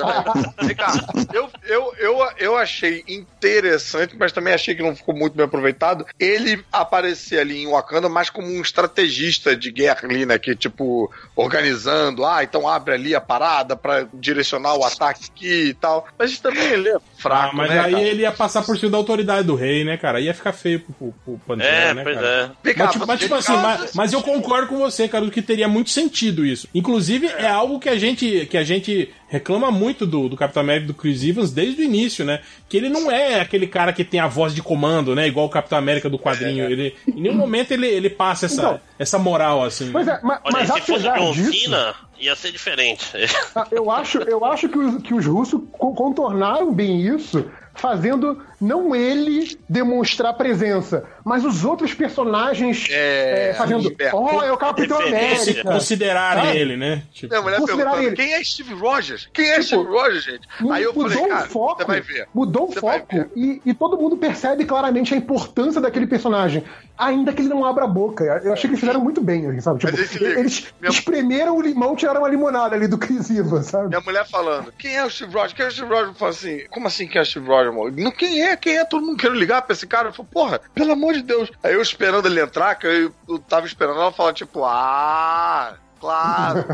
cá, 0.74 0.92
eu, 1.32 1.50
eu, 1.64 1.94
eu, 1.98 2.30
eu 2.38 2.56
achei 2.56 3.04
interessante, 3.08 4.16
mas 4.18 4.32
também 4.32 4.54
achei 4.54 4.74
que 4.74 4.82
não 4.82 4.94
ficou 4.94 5.14
muito 5.14 5.34
bem 5.34 5.44
aproveitado. 5.44 6.06
Ele 6.18 6.64
aparecer 6.72 7.40
ali 7.40 7.62
em 7.62 7.70
Wakanda 7.70 8.08
mais 8.08 8.30
como 8.30 8.48
um 8.48 8.60
estrategista 8.60 9.56
de 9.56 9.70
guerra 9.70 10.00
ali, 10.04 10.26
né? 10.26 10.38
Que, 10.38 10.54
tipo, 10.54 11.10
organizando, 11.34 12.24
ah, 12.24 12.42
então 12.42 12.68
abre 12.68 12.94
ali 12.94 13.14
a 13.14 13.20
parada 13.20 13.76
pra 13.76 14.06
direcionar 14.14 14.74
o 14.74 14.84
ataque 14.84 15.26
aqui 15.30 15.68
e 15.68 15.74
tal. 15.74 16.06
Mas 16.18 16.38
também 16.38 16.68
ele 16.68 16.88
é 16.88 16.98
fraco, 17.18 17.50
Ah, 17.52 17.56
mas 17.56 17.70
né? 17.70 17.80
aí 17.80 17.92
cara? 17.92 18.02
ele 18.04 18.22
ia 18.22 18.32
passar 18.32 18.62
por 18.62 18.76
cima 18.78 18.92
da 18.92 18.96
autoridade 18.98 19.46
do 19.46 19.54
rei, 19.54 19.84
né, 19.84 19.96
cara? 19.96 20.20
Ia 20.20 20.32
ficar 20.32 20.52
feio 20.52 20.80
pro, 20.80 20.94
pro, 20.94 21.14
pro 21.24 21.38
Pantera, 21.46 21.68
É, 21.90 21.94
né, 21.94 22.02
pois 22.02 22.14
cara? 22.16 22.56
é. 22.64 22.74
Cá, 22.74 22.84
Mas, 22.84 22.92
tipo, 22.92 23.06
mas, 23.06 23.20
tipo 23.20 23.34
assim, 23.34 23.56
mas, 23.56 23.94
mas 23.94 24.12
eu 24.12 24.22
concordo 24.22 24.68
com 24.68 24.78
você, 24.78 25.08
cara, 25.08 25.28
que 25.30 25.42
teria 25.42 25.68
muito 25.68 25.90
sentido 25.90 26.46
isso. 26.46 26.68
Inclusive, 26.74 27.26
é, 27.26 27.46
algo 27.48 27.78
que 27.80 27.88
a 27.88 27.98
gente, 27.98 28.46
que 28.46 28.56
a 28.56 28.64
gente 28.64 29.10
reclama 29.28 29.70
muito 29.70 30.06
do, 30.06 30.28
do 30.28 30.36
Capitão 30.36 30.62
América 30.62 30.86
do 30.86 30.94
Chris 30.94 31.22
Evans 31.22 31.50
desde 31.52 31.82
o 31.82 31.84
início, 31.84 32.24
né? 32.24 32.40
Que 32.68 32.76
ele 32.78 32.88
não 32.88 33.10
é 33.10 33.40
aquele 33.40 33.66
cara 33.66 33.92
que 33.92 34.02
tem 34.04 34.20
a 34.20 34.26
voz 34.26 34.54
de 34.54 34.62
comando, 34.62 35.14
né? 35.14 35.26
Igual 35.26 35.46
o 35.46 35.50
Capitão 35.50 35.76
América 35.78 36.08
do 36.08 36.18
quadrinho. 36.18 36.64
Ele, 36.64 36.94
em 37.06 37.20
nenhum 37.20 37.34
momento 37.34 37.72
ele, 37.72 37.86
ele 37.86 38.08
passa 38.08 38.46
essa, 38.46 38.60
Então. 38.62 38.80
essa 38.98 39.18
moral, 39.18 39.62
assim. 39.64 39.90
Pois 39.92 40.06
é, 40.08 40.18
mas, 40.22 40.38
Olha, 40.44 40.52
mas 40.66 40.72
se 40.72 40.80
fosse 40.80 41.02
John 41.02 41.32
disso, 41.32 41.64
Cena, 41.64 41.94
ia 42.18 42.34
ser 42.36 42.52
diferente. 42.52 43.06
Ah, 43.54 43.66
Eu 43.70 43.90
acho, 43.90 44.18
eu 44.18 44.44
acho 44.44 44.68
que, 44.68 44.78
os, 44.78 45.02
que 45.02 45.14
os 45.14 45.26
russos 45.26 45.60
co- 45.72 45.94
contornaram 45.94 46.72
bem 46.72 47.00
isso, 47.00 47.50
fazendo 47.74 48.42
não 48.60 48.94
ele 48.94 49.56
demonstrar 49.68 50.34
presença, 50.34 51.04
mas 51.24 51.44
os 51.44 51.64
outros 51.64 51.94
personagens 51.94 52.86
é, 52.90 53.54
fazendo. 53.56 53.94
Oh, 54.12 54.42
é 54.42 54.52
o 54.52 54.56
Capitão 54.56 55.00
América. 55.00 55.62
Considerarem 55.62 56.44
Sabe? 56.44 56.58
ele, 56.58 56.76
né? 56.76 57.02
Tipo, 57.12 57.32
Minha 57.32 57.42
mulher 57.42 57.60
Considerar 57.60 58.02
ele. 58.02 58.16
quem 58.16 58.34
é 58.34 58.42
Steve 58.42 58.74
Rogers? 58.74 59.28
Quem 59.32 59.48
é 59.48 59.62
Steve 59.62 59.84
Rogers, 59.84 60.24
gente? 60.24 60.48
Aí 60.70 60.82
eu 60.82 60.92
mudou 60.92 61.10
falei, 61.10 61.26
o 61.26 61.28
cara, 61.28 61.48
foco, 61.48 61.78
você 61.78 61.84
vai 61.84 62.00
ver. 62.00 62.28
mudou 62.34 62.64
o 62.64 62.72
Você 62.72 62.80
vai 62.80 63.00
foco 63.00 63.30
e, 63.36 63.62
e 63.64 63.74
todo 63.74 63.96
mundo 63.96 64.16
percebe 64.16 64.64
claramente 64.64 65.14
a 65.14 65.16
importância 65.16 65.80
daquele 65.80 66.06
personagem, 66.06 66.64
ainda 66.96 67.32
que 67.32 67.42
ele 67.42 67.48
não 67.48 67.64
abra 67.64 67.84
a 67.84 67.88
boca. 67.88 68.24
Eu 68.24 68.52
achei 68.52 68.62
que 68.68 68.74
eles 68.74 68.80
fizeram 68.80 69.00
muito 69.00 69.20
bem, 69.20 69.60
sabe? 69.60 69.78
Tipo, 69.80 70.24
eles 70.24 70.72
espremeram 70.82 71.56
o 71.56 71.62
limão, 71.62 71.94
tiraram 71.94 72.24
a 72.24 72.28
limonada 72.28 72.74
ali 72.74 72.88
do 72.88 72.98
Chris 72.98 73.30
Evans, 73.30 73.66
sabe? 73.66 73.88
Minha 73.88 74.00
mulher 74.00 74.26
falando, 74.26 74.72
quem 74.76 74.96
é 74.96 75.04
o 75.04 75.10
Steve 75.10 75.32
Rogers? 75.32 75.52
Quem 75.52 75.64
é 75.64 75.68
o 75.68 75.72
Steve 75.72 75.88
Rogers? 75.88 76.08
Eu 76.08 76.14
falo 76.14 76.30
assim, 76.30 76.64
como 76.70 76.86
assim 76.86 77.06
quem 77.06 77.18
é 77.18 77.22
o 77.22 77.26
Steve 77.26 77.46
Rogers, 77.46 77.68
amor? 77.72 77.92
Não, 77.92 78.10
quem 78.10 78.42
é? 78.42 78.47
Quem 78.56 78.78
é? 78.78 78.84
Todo 78.84 79.04
mundo 79.04 79.18
querendo 79.18 79.38
ligar 79.38 79.62
pra 79.62 79.72
esse 79.72 79.86
cara. 79.86 80.08
Eu 80.08 80.12
falo, 80.12 80.28
porra, 80.28 80.60
pelo 80.74 80.92
amor 80.92 81.14
de 81.14 81.22
Deus. 81.22 81.50
Aí 81.62 81.74
eu 81.74 81.82
esperando 81.82 82.26
ele 82.26 82.40
entrar, 82.40 82.74
que 82.74 82.86
eu, 82.86 83.14
eu 83.28 83.38
tava 83.38 83.66
esperando 83.66 84.00
ela 84.00 84.12
falar, 84.12 84.32
tipo, 84.32 84.64
ah, 84.64 85.74
claro, 86.00 86.64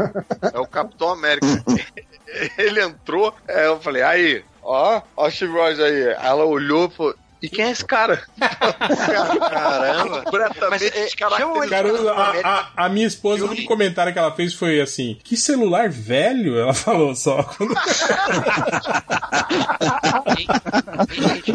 é 0.53 0.59
o 0.59 0.67
Capitão 0.67 1.11
América. 1.11 1.47
ele 2.59 2.83
entrou, 2.83 3.35
aí 3.49 3.67
eu 3.67 3.81
falei, 3.81 4.03
aí, 4.03 4.45
ó, 4.63 5.03
ó 5.17 5.27
o 5.27 5.31
Steve 5.31 5.53
Rogers. 5.53 5.81
Aí 5.81 6.03
ela 6.03 6.45
olhou 6.45 6.87
e 6.87 6.91
falou, 6.91 7.15
e 7.45 7.49
quem 7.49 7.65
é 7.67 7.71
esse 7.71 7.85
cara? 7.85 8.23
Caramba. 8.39 10.23
Completamente 10.23 10.91
descaracterizado. 10.91 11.69
Caruso, 11.71 12.09
a, 12.09 12.31
a- 12.45 12.69
a 12.85 12.89
minha 12.89 13.07
esposa, 13.07 13.45
o 13.45 13.49
único 13.49 13.67
comentário 13.69 14.13
que 14.13 14.19
ela 14.19 14.33
fez 14.35 14.55
foi 14.55 14.81
assim: 14.81 15.19
que 15.23 15.37
celular 15.37 15.89
velho? 15.89 16.59
Ela 16.59 16.73
falou 16.75 17.15
só. 17.15 17.43
Quando- 17.43 17.75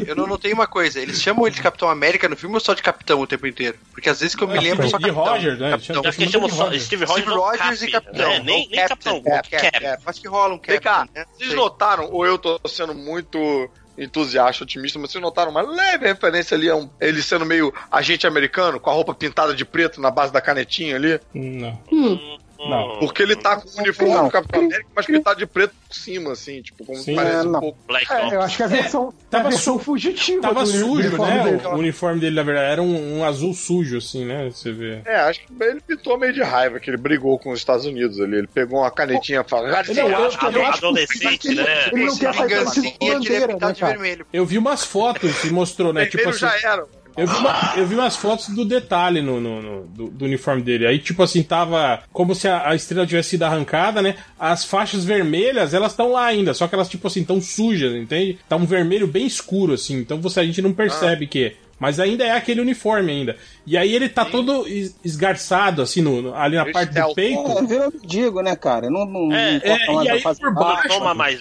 eu 0.07 0.15
não 0.15 0.27
notei 0.27 0.53
uma 0.53 0.67
coisa. 0.67 0.99
Eles 0.99 1.21
chamam 1.21 1.45
ele 1.47 1.55
de 1.55 1.61
Capitão 1.61 1.89
América 1.89 2.27
no 2.29 2.35
filme 2.35 2.55
ou 2.55 2.59
só 2.61 2.73
de 2.73 2.81
Capitão 2.83 3.19
o 3.19 3.27
tempo 3.27 3.47
inteiro? 3.47 3.77
Porque 3.91 4.09
às 4.09 4.19
vezes 4.19 4.35
que 4.35 4.43
eu 4.43 4.47
me 4.47 4.57
É, 4.57 4.61
lembro 4.61 4.85
de 4.85 4.91
só 4.91 4.97
Capitão. 4.99 5.23
Roger, 5.23 5.57
né? 5.57 5.71
Capitão. 5.71 6.01
Acho 6.05 6.17
que 6.17 6.23
eles 6.23 6.31
chamam 6.33 6.49
só 6.49 6.71
Steve 6.79 7.05
Rogers, 7.05 7.21
Steve 7.23 7.31
ou 7.31 7.39
Rogers 7.45 7.79
Cap, 7.79 7.85
e 7.85 7.91
Capitão. 7.91 8.29
né? 8.29 8.39
Nem- 8.43 8.69
nem 8.69 8.87
Capitão, 8.87 9.21
Cap, 9.21 9.49
Cap. 9.49 9.71
Cap. 9.79 10.03
Acho 10.05 10.21
que 10.21 10.27
rola 10.27 10.53
um 10.55 10.59
Vem 10.65 10.79
cá, 10.79 11.07
né? 11.13 11.25
vocês 11.35 11.49
Sei. 11.49 11.57
notaram, 11.57 12.09
ou 12.11 12.25
eu 12.25 12.37
tô 12.37 12.59
sendo 12.67 12.93
muito 12.93 13.69
entusiasta, 13.99 14.63
otimista, 14.63 14.97
mas 14.97 15.11
vocês 15.11 15.21
notaram 15.21 15.51
uma 15.51 15.61
leve 15.61 16.07
referência 16.07 16.55
ali 16.55 16.69
a 16.69 16.75
um, 16.75 16.89
ele 16.99 17.21
sendo 17.21 17.45
meio 17.45 17.73
agente 17.91 18.25
americano, 18.25 18.79
com 18.79 18.89
a 18.89 18.93
roupa 18.93 19.13
pintada 19.13 19.53
de 19.53 19.65
preto 19.65 19.99
na 19.99 20.09
base 20.09 20.31
da 20.31 20.41
canetinha 20.41 20.95
ali? 20.95 21.19
Não. 21.33 21.79
Não. 22.59 22.99
Porque 22.99 23.23
ele 23.23 23.35
tá 23.35 23.55
com 23.55 23.69
o 23.69 23.81
uniforme 23.81 24.13
Não. 24.13 24.25
do 24.25 24.31
Capitão 24.31 24.59
América, 24.61 24.89
mas 24.95 25.05
pintado 25.05 25.39
de 25.39 25.45
preto 25.45 25.73
por 25.87 25.95
cima, 25.95 26.31
assim, 26.33 26.61
tipo, 26.61 26.85
como 26.85 26.97
Sim. 26.99 27.15
parece 27.15 27.35
É, 27.37 27.41
um 27.41 27.51
não. 27.51 27.59
pouco. 27.61 27.77
Black 27.87 28.11
É, 28.13 28.35
eu 28.35 28.41
acho 28.41 28.57
que 28.57 28.63
a 28.63 28.67
versão, 28.67 29.13
Tava 29.29 29.47
a 29.47 29.49
versão 29.51 29.77
su- 29.77 29.83
fugitiva 29.85 30.41
Tava 30.41 30.63
do 30.63 30.67
sujo, 30.67 31.17
né? 31.21 31.43
dele. 31.43 31.61
O, 31.67 31.69
uniforme 31.75 32.19
dele, 32.19 32.35
na 32.35 32.43
verdade, 32.43 32.71
era 32.73 32.81
um, 32.81 33.19
um 33.19 33.23
azul 33.23 33.53
sujo, 33.53 33.97
assim, 33.97 34.25
né? 34.25 34.49
Você 34.51 34.71
vê. 34.71 35.01
É, 35.05 35.15
acho 35.21 35.39
que 35.41 35.63
ele 35.63 35.79
pintou 35.81 36.17
meio 36.17 36.33
de 36.33 36.41
raiva, 36.43 36.79
que 36.79 36.89
ele 36.89 36.97
brigou 36.97 37.39
com 37.39 37.51
os 37.51 37.59
Estados 37.59 37.85
Unidos 37.85 38.19
ali. 38.19 38.37
Ele 38.39 38.47
pegou 38.47 38.79
uma 38.79 38.91
canetinha 38.91 39.39
e 39.45 39.49
falou. 39.49 39.67
Não, 39.67 39.73
eu 39.73 39.77
acho 39.77 39.91
que- 39.93 40.45
eu 40.45 40.65
acho 40.65 40.79
que- 40.79 40.85
Adolescente, 40.85 41.55
né? 41.55 41.89
Ele 41.93 42.05
não 42.05 42.17
quer 42.17 42.33
sair 42.33 42.93
bandeira, 42.99 43.47
né, 43.47 43.59
cara? 43.59 43.73
vermelho. 43.93 44.25
Eu 44.33 44.45
vi 44.45 44.57
umas 44.57 44.83
fotos 44.83 45.39
que 45.41 45.49
mostrou, 45.49 45.93
né? 45.93 46.05
Tipo 46.07 46.29
assim. 46.29 46.39
já 46.39 46.55
era. 46.63 46.85
Eu 47.19 47.27
vi, 47.27 47.35
uma- 47.37 47.73
eu 47.77 47.85
vi 47.87 47.95
umas 47.95 48.15
fotos 48.15 48.49
do 48.49 48.63
detalhe 48.65 49.21
no, 49.21 49.39
no- 49.41 49.61
no- 49.61 49.85
do, 49.87 50.07
do 50.09 50.25
uniforme 50.25 50.61
dele. 50.61 50.87
Aí, 50.87 50.99
tipo 50.99 51.21
assim, 51.21 51.43
tava 51.43 52.01
como 52.13 52.33
se 52.33 52.47
a, 52.47 52.69
a 52.69 52.75
estrela 52.75 53.05
tivesse 53.05 53.29
sido 53.31 53.43
arrancada, 53.43 54.01
né? 54.01 54.15
As 54.39 54.63
faixas 54.65 55.03
vermelhas, 55.03 55.73
elas 55.73 55.91
estão 55.91 56.11
lá 56.11 56.25
ainda, 56.25 56.53
só 56.53 56.67
que 56.67 56.75
elas, 56.75 56.87
tipo 56.89 57.07
assim, 57.07 57.21
estão 57.21 57.41
sujas, 57.41 57.93
entende? 57.93 58.39
Tá 58.47 58.55
um 58.55 58.65
vermelho 58.65 59.07
bem 59.07 59.25
escuro, 59.25 59.73
assim. 59.73 59.97
Então 59.97 60.19
você, 60.21 60.39
a 60.39 60.45
gente 60.45 60.61
não 60.61 60.73
percebe 60.73 61.27
que 61.27 61.43
é. 61.45 61.53
Mas 61.79 61.99
ainda 61.99 62.23
é 62.25 62.31
aquele 62.31 62.59
uniforme 62.61 63.11
ainda. 63.11 63.37
E 63.65 63.77
aí 63.77 63.95
ele 63.95 64.09
tá 64.09 64.25
todo 64.25 64.67
es- 64.67 64.95
esgarçado, 65.03 65.81
assim, 65.81 66.01
no, 66.01 66.21
no- 66.21 66.35
ali 66.35 66.55
na 66.57 66.65
parte 66.73 66.93
do 66.93 67.15
peito. 67.15 67.39
É, 67.39 67.63
virou 67.65 67.93
mendigo, 67.93 68.41
né, 68.41 68.55
cara? 68.55 68.89
Não, 68.89 69.05
não, 69.05 69.31
É, 69.33 69.53
não 69.53 69.75
é, 69.75 69.93
mais 69.93 70.07
e 70.07 70.09
aí 70.11 70.21
por 70.39 70.53
baixo, 70.53 70.87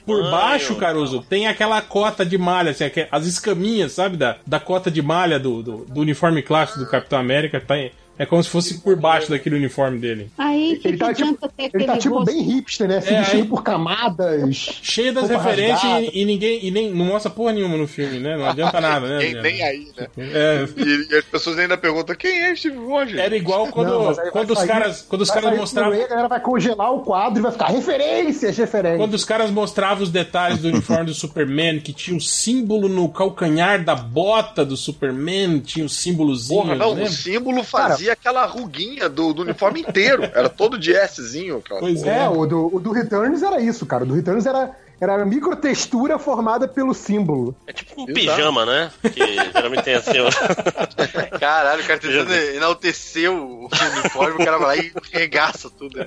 por 0.06 0.22
baixo, 0.30 0.76
Caruso, 0.76 1.22
tem 1.28 1.46
aquela 1.48 1.80
cota 1.82 2.24
de 2.24 2.38
malha, 2.38 2.70
assim, 2.70 2.84
as 3.10 3.26
escaminhas, 3.26 3.92
sabe, 3.92 4.16
da, 4.16 4.36
da 4.46 4.60
cota 4.60 4.90
de 4.90 5.02
malha 5.02 5.38
do, 5.38 5.62
do, 5.62 5.76
do 5.86 6.00
uniforme 6.00 6.42
clássico 6.42 6.78
do 6.78 6.86
Capitão 6.88 7.18
América, 7.18 7.60
tá, 7.60 7.76
em- 7.76 7.90
é 8.18 8.26
como 8.26 8.42
se 8.42 8.48
fosse 8.50 8.78
por 8.80 8.96
baixo 8.96 9.30
daquele 9.30 9.56
uniforme 9.56 9.98
dele. 9.98 10.30
Aí 10.36 10.78
que, 10.80 10.88
Ele 10.88 10.96
tá, 10.96 11.08
que 11.08 11.14
tipo, 11.22 11.28
adianta 11.28 11.48
ter 11.56 11.70
ele 11.74 11.84
tá 11.84 11.96
tipo 11.98 12.14
rosto? 12.16 12.26
bem 12.32 12.42
hipster, 12.42 12.88
né? 12.88 13.00
Se 13.00 13.14
É, 13.14 13.20
vestindo 13.20 13.42
aí- 13.42 13.48
por 13.48 13.62
camadas. 13.62 14.56
Cheio 14.82 15.12
das 15.12 15.28
referências 15.28 15.82
e, 16.12 16.20
e 16.22 16.24
ninguém 16.24 16.64
e 16.66 16.70
nem, 16.70 16.90
não 16.90 17.04
mostra 17.06 17.30
porra 17.30 17.52
nenhuma 17.52 17.76
no 17.76 17.86
filme, 17.86 18.18
né? 18.18 18.36
Não 18.36 18.46
adianta 18.46 18.80
nada, 18.80 19.06
né? 19.08 19.18
Nem, 19.18 19.42
nem 19.42 19.62
aí, 19.62 19.88
né? 19.96 20.06
É. 20.18 20.68
E, 20.76 21.08
e 21.12 21.16
as 21.16 21.24
pessoas 21.24 21.58
ainda 21.58 21.76
perguntam: 21.76 22.14
quem 22.16 22.42
é 22.42 22.54
Steve 22.56 22.76
Rogers? 22.78 23.18
Era 23.18 23.36
igual 23.36 23.68
quando, 23.68 23.88
Não, 23.90 24.30
quando 24.30 24.50
os 24.52 24.58
sair- 24.58 24.68
caras, 24.68 25.02
quando 25.08 25.22
os 25.22 25.30
caras 25.30 25.56
mostravam. 25.56 25.92
A 25.92 26.06
galera 26.06 26.28
vai 26.28 26.40
congelar 26.40 26.92
o 26.92 27.00
quadro 27.00 27.38
e 27.38 27.42
vai 27.42 27.52
ficar 27.52 27.68
referências, 27.68 28.56
referências. 28.56 28.98
Quando 29.00 29.14
os 29.14 29.24
caras 29.24 29.50
mostravam 29.50 30.02
os 30.02 30.10
detalhes 30.10 30.58
do 30.60 30.68
uniforme 30.68 31.06
do 31.06 31.14
Superman, 31.14 31.80
que 31.80 31.92
tinha 31.92 32.16
o 32.16 32.20
símbolo 32.20 32.88
no 32.88 33.08
calcanhar 33.08 33.84
da 33.84 33.94
bota 33.94 34.64
do 34.64 34.76
Superman, 34.76 35.60
tinha 35.60 35.84
o 35.84 35.88
símbolozinho. 35.88 36.62
Porra, 36.62 36.74
não, 36.74 36.94
né? 36.94 37.04
o 37.04 37.08
símbolo 37.08 37.62
fazia 37.62 38.07
aquela 38.10 38.44
ruguinha 38.46 39.08
do, 39.08 39.32
do 39.32 39.42
uniforme 39.42 39.80
inteiro. 39.80 40.22
Era 40.24 40.48
todo 40.48 40.78
de 40.78 40.92
Szinho, 41.06 41.60
cara. 41.62 41.80
Pois 41.80 42.02
É, 42.04 42.28
o 42.28 42.46
do, 42.46 42.74
o 42.76 42.80
do 42.80 42.92
Returns 42.92 43.42
era 43.42 43.60
isso, 43.60 43.84
cara. 43.86 44.04
O 44.04 44.06
do 44.06 44.14
Returns 44.14 44.46
era, 44.46 44.70
era 45.00 45.22
a 45.22 45.26
microtextura 45.26 46.18
formada 46.18 46.66
pelo 46.68 46.94
símbolo. 46.94 47.54
É 47.66 47.72
tipo 47.72 48.00
um 48.02 48.06
pijama, 48.06 48.64
né? 48.66 48.90
Que 49.02 49.34
geralmente 49.52 49.82
tem 49.84 49.94
assim. 49.94 50.12
Caralho, 51.38 51.82
o 51.82 51.86
cara 51.86 51.98
tentando 52.00 52.32
enaltecer 52.32 53.30
o 53.30 53.66
uniforme, 53.66 54.34
o 54.42 54.44
cara 54.44 54.58
vai 54.58 54.76
lá 54.78 54.82
e 54.84 54.92
regaça 55.12 55.70
tudo. 55.70 55.98
né? 55.98 56.06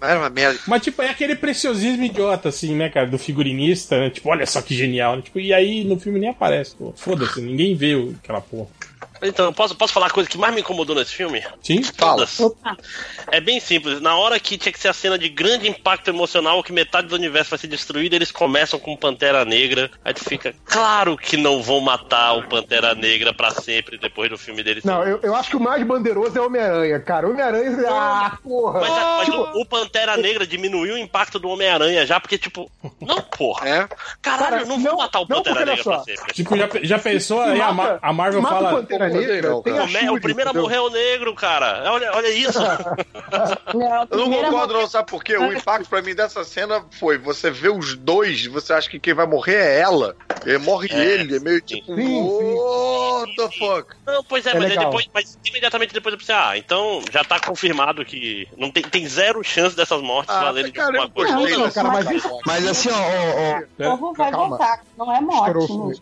Mas 0.00 0.10
Era 0.10 0.18
uma 0.20 0.30
merda. 0.30 0.58
Mas, 0.66 0.82
tipo, 0.82 1.02
é 1.02 1.08
aquele 1.10 1.34
preciosismo 1.36 2.04
idiota, 2.04 2.48
assim, 2.48 2.74
né, 2.76 2.88
cara, 2.88 3.06
do 3.06 3.18
figurinista, 3.18 3.98
né? 3.98 4.10
Tipo, 4.10 4.30
olha 4.30 4.46
só 4.46 4.60
que 4.62 4.74
genial. 4.74 5.16
né? 5.16 5.22
Tipo, 5.22 5.40
e 5.40 5.52
aí 5.52 5.84
no 5.84 5.98
filme 5.98 6.18
nem 6.20 6.30
aparece, 6.30 6.74
pô. 6.76 6.92
Foda-se, 6.96 7.40
ninguém 7.40 7.74
vê 7.74 7.94
o- 7.94 8.14
aquela 8.22 8.40
porra. 8.40 8.68
Então, 9.22 9.46
eu 9.46 9.52
posso, 9.52 9.74
posso 9.76 9.92
falar 9.92 10.06
a 10.06 10.10
coisa 10.10 10.28
que 10.28 10.36
mais 10.38 10.54
me 10.54 10.60
incomodou 10.60 10.94
nesse 10.96 11.12
filme? 11.14 11.42
Sim? 11.62 11.80
Todas. 11.82 12.38
É 13.30 13.40
bem 13.40 13.60
simples. 13.60 14.00
Na 14.00 14.16
hora 14.16 14.38
que 14.40 14.58
tinha 14.58 14.72
que 14.72 14.78
ser 14.78 14.88
a 14.88 14.92
cena 14.92 15.18
de 15.18 15.28
grande 15.28 15.68
impacto 15.68 16.08
emocional, 16.08 16.62
que 16.62 16.72
metade 16.72 17.06
do 17.08 17.14
universo 17.14 17.50
vai 17.50 17.58
ser 17.58 17.66
destruído, 17.68 18.14
eles 18.14 18.30
começam 18.32 18.78
com 18.78 18.96
Pantera 18.96 19.44
Negra. 19.44 19.90
Aí 20.04 20.12
tu 20.12 20.24
fica, 20.24 20.54
claro 20.64 21.16
que 21.16 21.36
não 21.36 21.62
vão 21.62 21.80
matar 21.80 22.32
o 22.34 22.48
Pantera 22.48 22.94
Negra 22.94 23.32
pra 23.32 23.50
sempre 23.50 23.96
depois 23.98 24.28
do 24.30 24.36
filme 24.38 24.62
deles. 24.62 24.84
Não, 24.84 25.02
eu, 25.04 25.20
eu 25.22 25.34
acho 25.36 25.50
que 25.50 25.56
o 25.56 25.60
mais 25.60 25.82
bandeiroso 25.86 26.36
é 26.36 26.40
o 26.40 26.46
Homem-Aranha, 26.46 27.00
cara. 27.00 27.28
Homem-Aranha. 27.28 27.86
Ah, 27.88 28.38
porra! 28.42 28.80
Mas, 28.80 28.90
a- 28.92 29.16
mas 29.18 29.28
o, 29.28 29.60
o 29.60 29.66
Pantera 29.66 30.16
Negra 30.16 30.46
diminuiu 30.46 30.94
o 30.94 30.98
impacto 30.98 31.38
do 31.38 31.48
Homem-Aranha 31.48 32.04
já, 32.06 32.18
porque, 32.18 32.36
tipo, 32.38 32.70
não, 33.00 33.20
porra. 33.20 33.68
É. 33.68 33.88
Caralho, 34.20 34.42
Cara, 34.52 34.64
não 34.64 34.78
vou 34.80 34.96
matar 34.96 35.20
o 35.20 35.26
Pantera 35.26 35.64
Negra 35.64 35.82
pra 35.84 35.98
só. 35.98 36.04
sempre. 36.04 36.32
Tipo, 36.34 36.56
já, 36.56 36.68
já 36.82 36.98
pensou? 36.98 37.40
Aí 37.40 37.60
a, 37.60 37.72
Mar- 37.72 37.98
a 38.02 38.12
Marvel 38.12 38.42
mata 38.42 38.54
o 38.54 38.58
fala. 38.58 38.70
Pantera 38.98 39.08
Negra, 39.08 39.50
não, 39.50 39.62
tem 39.62 39.72
cara. 39.74 40.08
a 40.08 40.12
O, 40.12 40.20
primeiro 40.20 40.50
a 40.50 40.52
morrer 40.52 40.76
é 40.76 40.80
o 40.80 40.90
negro, 40.90 41.34
cara. 41.34 41.90
Olha, 41.92 42.12
olha 42.14 42.28
isso. 42.28 42.58
Não, 43.74 44.06
Eu 44.10 44.18
não 44.18 44.30
concordo, 44.42 44.74
não, 44.74 44.86
sabe 44.86 45.08
por 45.10 45.24
quê? 45.24 45.36
O 45.36 45.52
impacto 45.52 45.88
pra 45.88 46.02
mim 46.02 46.14
dessa 46.14 46.44
cena 46.44 46.84
foi: 46.98 47.16
você 47.18 47.50
vê 47.50 47.68
os 47.68 47.94
dois, 47.96 48.46
você 48.46 48.72
acha 48.72 48.88
que 48.90 49.00
quem 49.00 49.14
vai 49.14 49.26
morrer 49.26 49.54
é 49.56 49.80
ela. 49.80 50.14
E 50.44 50.58
morre 50.58 50.88
É, 50.92 50.96
ele, 51.14 51.36
é 51.36 51.40
meio 51.40 51.60
tipo. 51.62 51.94
Sim, 51.94 51.96
sim. 51.96 52.54
What 52.54 53.36
the 53.36 53.48
fuck? 53.58 53.94
Não, 54.06 54.22
pois 54.24 54.46
é, 54.46 54.50
É 54.50 54.54
mas, 54.54 54.62
aí 54.64 54.68
legal. 54.70 54.84
depois, 54.86 55.06
mas 55.14 55.38
imediatamente 55.48 55.94
depois 55.94 56.12
eu 56.12 56.18
pensei, 56.18 56.34
ah, 56.34 56.56
então 56.56 57.02
já 57.10 57.24
tá 57.24 57.40
confirmado 57.40 58.04
que 58.04 58.46
não 58.58 58.70
tem, 58.70 58.82
tem 58.82 59.06
zero 59.08 59.42
chance 59.42 59.74
dessas 59.76 60.02
mortes 60.02 60.34
Ah, 60.34 60.42
valerem 60.44 60.72
de 60.72 60.80
alguma 60.80 61.08
coisa. 61.10 61.34
Não, 61.34 61.44
dessa 61.44 61.82
cara, 61.82 61.88
mas 62.04 62.22
Mas 62.46 62.66
assim, 62.66 62.90
ó, 62.90 62.94
ó, 62.94 63.88
ó. 63.88 63.94
O 63.94 63.98
povo 63.98 64.12
vai 64.14 64.30
Calma. 64.30 64.48
voltar, 64.48 64.80
não 64.96 65.14
é 65.14 65.20
morte. 65.20 65.58
Estourou. 65.58 65.92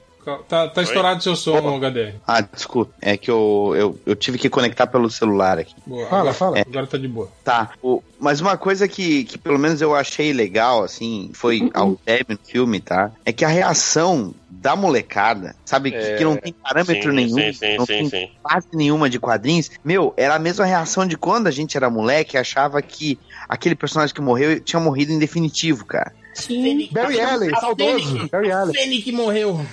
Tá, 0.49 0.69
tá 0.69 0.83
estourado 0.83 1.23
seu 1.23 1.35
som, 1.35 1.79
HDR. 1.79 2.17
Ah, 2.27 2.41
desculpa. 2.43 2.93
É 3.01 3.17
que 3.17 3.31
eu, 3.31 3.73
eu, 3.75 4.01
eu 4.05 4.15
tive 4.15 4.37
que 4.37 4.51
conectar 4.51 4.87
pelo 4.87 5.11
celular 5.11 5.59
aqui. 5.59 5.75
Boa, 5.87 6.07
Fala, 6.09 6.21
agora, 6.21 6.35
fala. 6.35 6.61
agora 6.61 6.87
tá 6.87 6.99
de 6.99 7.09
boa. 7.09 7.31
Tá. 7.43 7.71
O, 7.83 8.03
mas 8.19 8.41
uma 8.41 8.57
coisa 8.57 8.87
que, 8.87 9.25
que 9.25 9.39
pelo 9.39 9.59
menos 9.59 9.81
eu 9.81 9.95
achei 9.95 10.33
legal, 10.33 10.85
assim, 10.85 11.31
foi 11.33 11.71
ao 11.73 11.97
término 11.97 12.39
do 12.39 12.47
filme, 12.47 12.81
tá? 12.81 13.11
É 13.25 13.33
que 13.33 13.45
a 13.45 13.49
reação 13.49 14.35
da 14.51 14.77
molecada, 14.77 15.57
sabe? 15.65 15.91
Que, 15.91 16.17
que 16.17 16.25
não 16.25 16.37
tem 16.37 16.53
parâmetro 16.53 17.11
sim, 17.11 17.17
nenhum, 17.17 17.37
sim, 17.37 17.53
sim, 17.55 17.77
não 17.79 17.87
sim, 17.87 17.93
tem 17.93 18.09
sim. 18.11 18.31
fase 18.43 18.67
nenhuma 18.75 19.09
de 19.09 19.19
quadrinhos. 19.19 19.71
Meu, 19.83 20.13
era 20.19 20.35
a 20.35 20.39
mesma 20.39 20.67
reação 20.67 21.07
de 21.07 21.17
quando 21.17 21.47
a 21.47 21.51
gente 21.51 21.79
era 21.79 21.89
moleque 21.89 22.37
e 22.37 22.39
achava 22.39 22.83
que 22.83 23.19
aquele 23.49 23.75
personagem 23.75 24.15
que 24.15 24.21
morreu 24.21 24.61
tinha 24.61 24.79
morrido 24.79 25.13
em 25.13 25.19
definitivo, 25.19 25.87
cara. 25.87 26.13
Sim. 26.35 26.89
Barry 26.93 27.21
Allen, 27.21 27.51
saudoso. 27.59 28.29
Barry 28.29 28.53
Allen. 28.53 28.75
Fênix 28.75 29.07
morreu. 29.13 29.67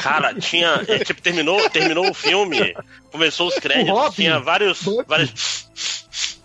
Cara, 0.00 0.34
tinha. 0.34 0.80
é, 0.86 0.98
tipo, 1.00 1.20
terminou, 1.20 1.68
terminou 1.70 2.08
o 2.08 2.14
filme, 2.14 2.74
começou 3.10 3.48
os 3.48 3.56
O 3.56 3.60
créditos, 3.60 3.90
Robin. 3.90 4.14
tinha 4.14 4.38
vários. 4.40 4.80
vários 5.06 5.64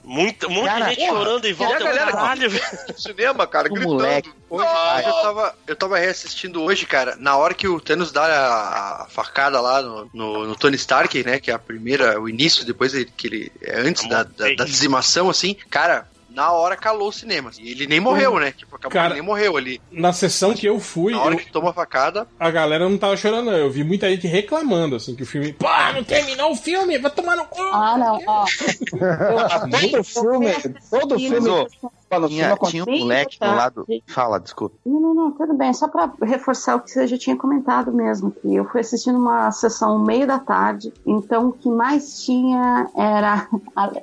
muita, 0.10 0.50
monte 0.50 0.66
Cara, 0.66 0.90
gente 0.90 0.98
porra, 0.98 1.18
chorando 1.20 1.46
em 1.46 1.50
e 1.50 1.54
volta. 1.54 1.76
a 1.76 1.80
galera 1.80 2.12
caralho. 2.12 2.52
No 2.52 2.98
cinema, 3.00 3.48
cara, 3.48 3.70
gritando. 3.70 3.94
moleque. 3.94 4.30
Hoje, 4.50 4.66
eu, 5.06 5.14
tava, 5.14 5.56
eu 5.68 5.76
tava 5.76 5.98
reassistindo 6.00 6.64
hoje, 6.64 6.86
cara, 6.88 7.16
na 7.20 7.38
hora 7.38 7.54
que 7.54 7.68
o 7.68 7.80
Thanos 7.80 8.12
dá 8.12 8.26
a, 8.26 9.04
a 9.04 9.08
facada 9.08 9.62
lá 9.62 9.82
no, 9.84 10.10
no, 10.12 10.48
no 10.48 10.56
Tony 10.56 10.76
Stark, 10.76 11.24
né? 11.24 11.40
Que 11.40 11.52
é 11.52 11.54
a 11.54 11.60
primeira, 11.60 12.20
o 12.20 12.28
início, 12.28 12.66
depois 12.66 12.92
que 13.16 13.28
ele. 13.28 13.52
É 13.62 13.80
antes 13.82 14.08
da, 14.10 14.24
da, 14.24 14.56
da 14.56 14.66
dizimação, 14.66 15.30
assim, 15.30 15.56
cara. 15.70 16.08
Na 16.30 16.52
hora 16.52 16.76
calou 16.78 17.10
o 17.10 17.12
cinema. 17.12 17.52
E 17.60 17.72
ele 17.72 17.88
nem 17.88 18.00
morreu, 18.00 18.40
né? 18.40 18.52
Tipo, 18.52 18.76
acabou 18.76 18.92
Cara, 18.94 19.10
que 19.10 19.14
nem 19.16 19.22
morreu 19.24 19.58
ali. 19.58 19.82
Na 19.92 20.14
sessão 20.14 20.54
que 20.54 20.66
eu 20.68 20.80
fui, 20.80 21.14
Na 21.14 21.22
hora 21.24 21.36
eu- 21.36 21.40
que 21.40 21.52
toma 21.52 21.72
a 21.72 21.74
facada. 21.74 22.28
a 22.40 22.52
galera 22.52 22.88
não 22.88 22.98
tava 22.98 23.18
chorando, 23.18 23.46
não. 23.52 23.58
Eu 23.58 23.70
vi 23.72 23.84
muita 23.84 24.10
gente 24.10 24.28
reclamando, 24.28 24.96
assim, 24.96 25.16
que 25.16 25.24
o 25.24 25.26
filme. 25.26 25.54
Pô, 25.54 25.68
não 25.94 26.04
terminou 26.04 26.52
o 26.52 26.56
filme, 26.56 26.98
vai 26.98 27.12
tomar 27.12 27.36
no 27.36 27.46
cu. 27.46 27.62
Ah, 27.62 27.98
não, 27.98 28.20
ó. 28.28 28.46
Todo 29.70 30.04
filme, 30.04 30.54
todo 30.90 31.20
filme. 31.20 31.68
Mano, 32.12 32.28
Tinha, 32.28 32.56
filme 32.58 32.70
tinha 32.72 32.84
um 32.84 33.00
moleque 33.00 33.38
do 33.40 33.46
importante. 33.46 33.58
lado. 33.58 33.86
Fala, 34.08 34.40
desculpa. 34.40 34.76
Não, 34.86 35.00
não, 35.00 35.14
não, 35.14 35.32
tudo 35.32 35.54
bem. 35.54 35.74
Só 35.74 35.88
pra 35.88 36.12
reforçar 36.24 36.76
o 36.76 36.80
que 36.82 36.90
você 36.92 37.06
já 37.08 37.18
tinha 37.18 37.36
comentado 37.38 37.92
mesmo, 37.92 38.32
que 38.32 38.56
eu 38.56 38.66
fui 38.66 38.82
assistindo 38.82 39.18
uma 39.20 39.52
sessão 39.52 40.00
meio 40.00 40.26
da 40.26 40.40
tarde, 40.40 40.92
então 41.06 41.50
o 41.50 41.54
que 41.54 41.70
mais 41.70 42.24
tinha 42.24 42.88
era 42.96 43.48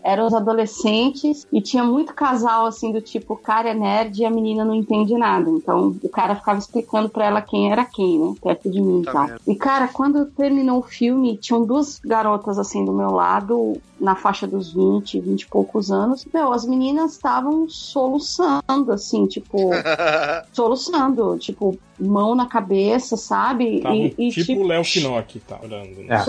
eram 0.05 0.27
os 0.27 0.35
adolescentes 0.35 1.47
e 1.53 1.61
tinha 1.61 1.85
muito 1.85 2.15
casal 2.15 2.67
assim 2.67 2.93
do 2.93 3.01
tipo, 3.01 3.35
o 3.35 3.37
cara 3.37 3.71
é 3.71 3.75
nerd 3.75 4.19
e 4.21 4.25
a 4.25 4.31
menina 4.31 4.65
não 4.65 4.75
entende 4.75 5.17
nada. 5.17 5.49
Então 5.51 5.97
o 6.03 6.09
cara 6.09 6.35
ficava 6.37 6.59
explicando 6.59 7.09
pra 7.09 7.27
ela 7.27 7.41
quem 7.43 7.71
era 7.73 7.85
quem, 7.85 8.19
né? 8.19 8.35
Perto 8.43 8.71
de 8.71 8.81
mim 8.81 9.01
e 9.01 9.05
Tá 9.05 9.13
tal. 9.13 9.27
vendo. 9.27 9.41
E 9.47 9.55
cara, 9.55 9.89
quando 9.89 10.27
terminou 10.27 10.79
o 10.79 10.83
filme, 10.83 11.37
tinham 11.37 11.65
duas 11.65 11.99
garotas 11.99 12.59
assim 12.59 12.85
do 12.85 12.93
meu 12.93 13.11
lado, 13.11 13.81
na 14.01 14.15
faixa 14.15 14.47
dos 14.47 14.73
20, 14.73 15.21
20 15.21 15.43
e 15.43 15.47
poucos 15.47 15.91
anos. 15.91 16.27
Meu, 16.33 16.53
as 16.53 16.67
meninas 16.67 17.13
estavam 17.13 17.69
soluçando, 17.69 18.93
assim, 18.93 19.27
tipo, 19.27 19.71
soluçando, 20.53 21.39
tipo, 21.39 21.79
mão 21.99 22.35
na 22.35 22.47
cabeça, 22.47 23.17
sabe? 23.17 23.81
Tava 23.81 23.95
e, 23.97 24.15
e, 24.19 24.31
tipo 24.31 24.61
o 24.61 24.67
Léo 24.67 24.83
Knock, 25.03 25.41
tá 25.41 25.59
orando. 25.63 26.03
É. 26.09 26.25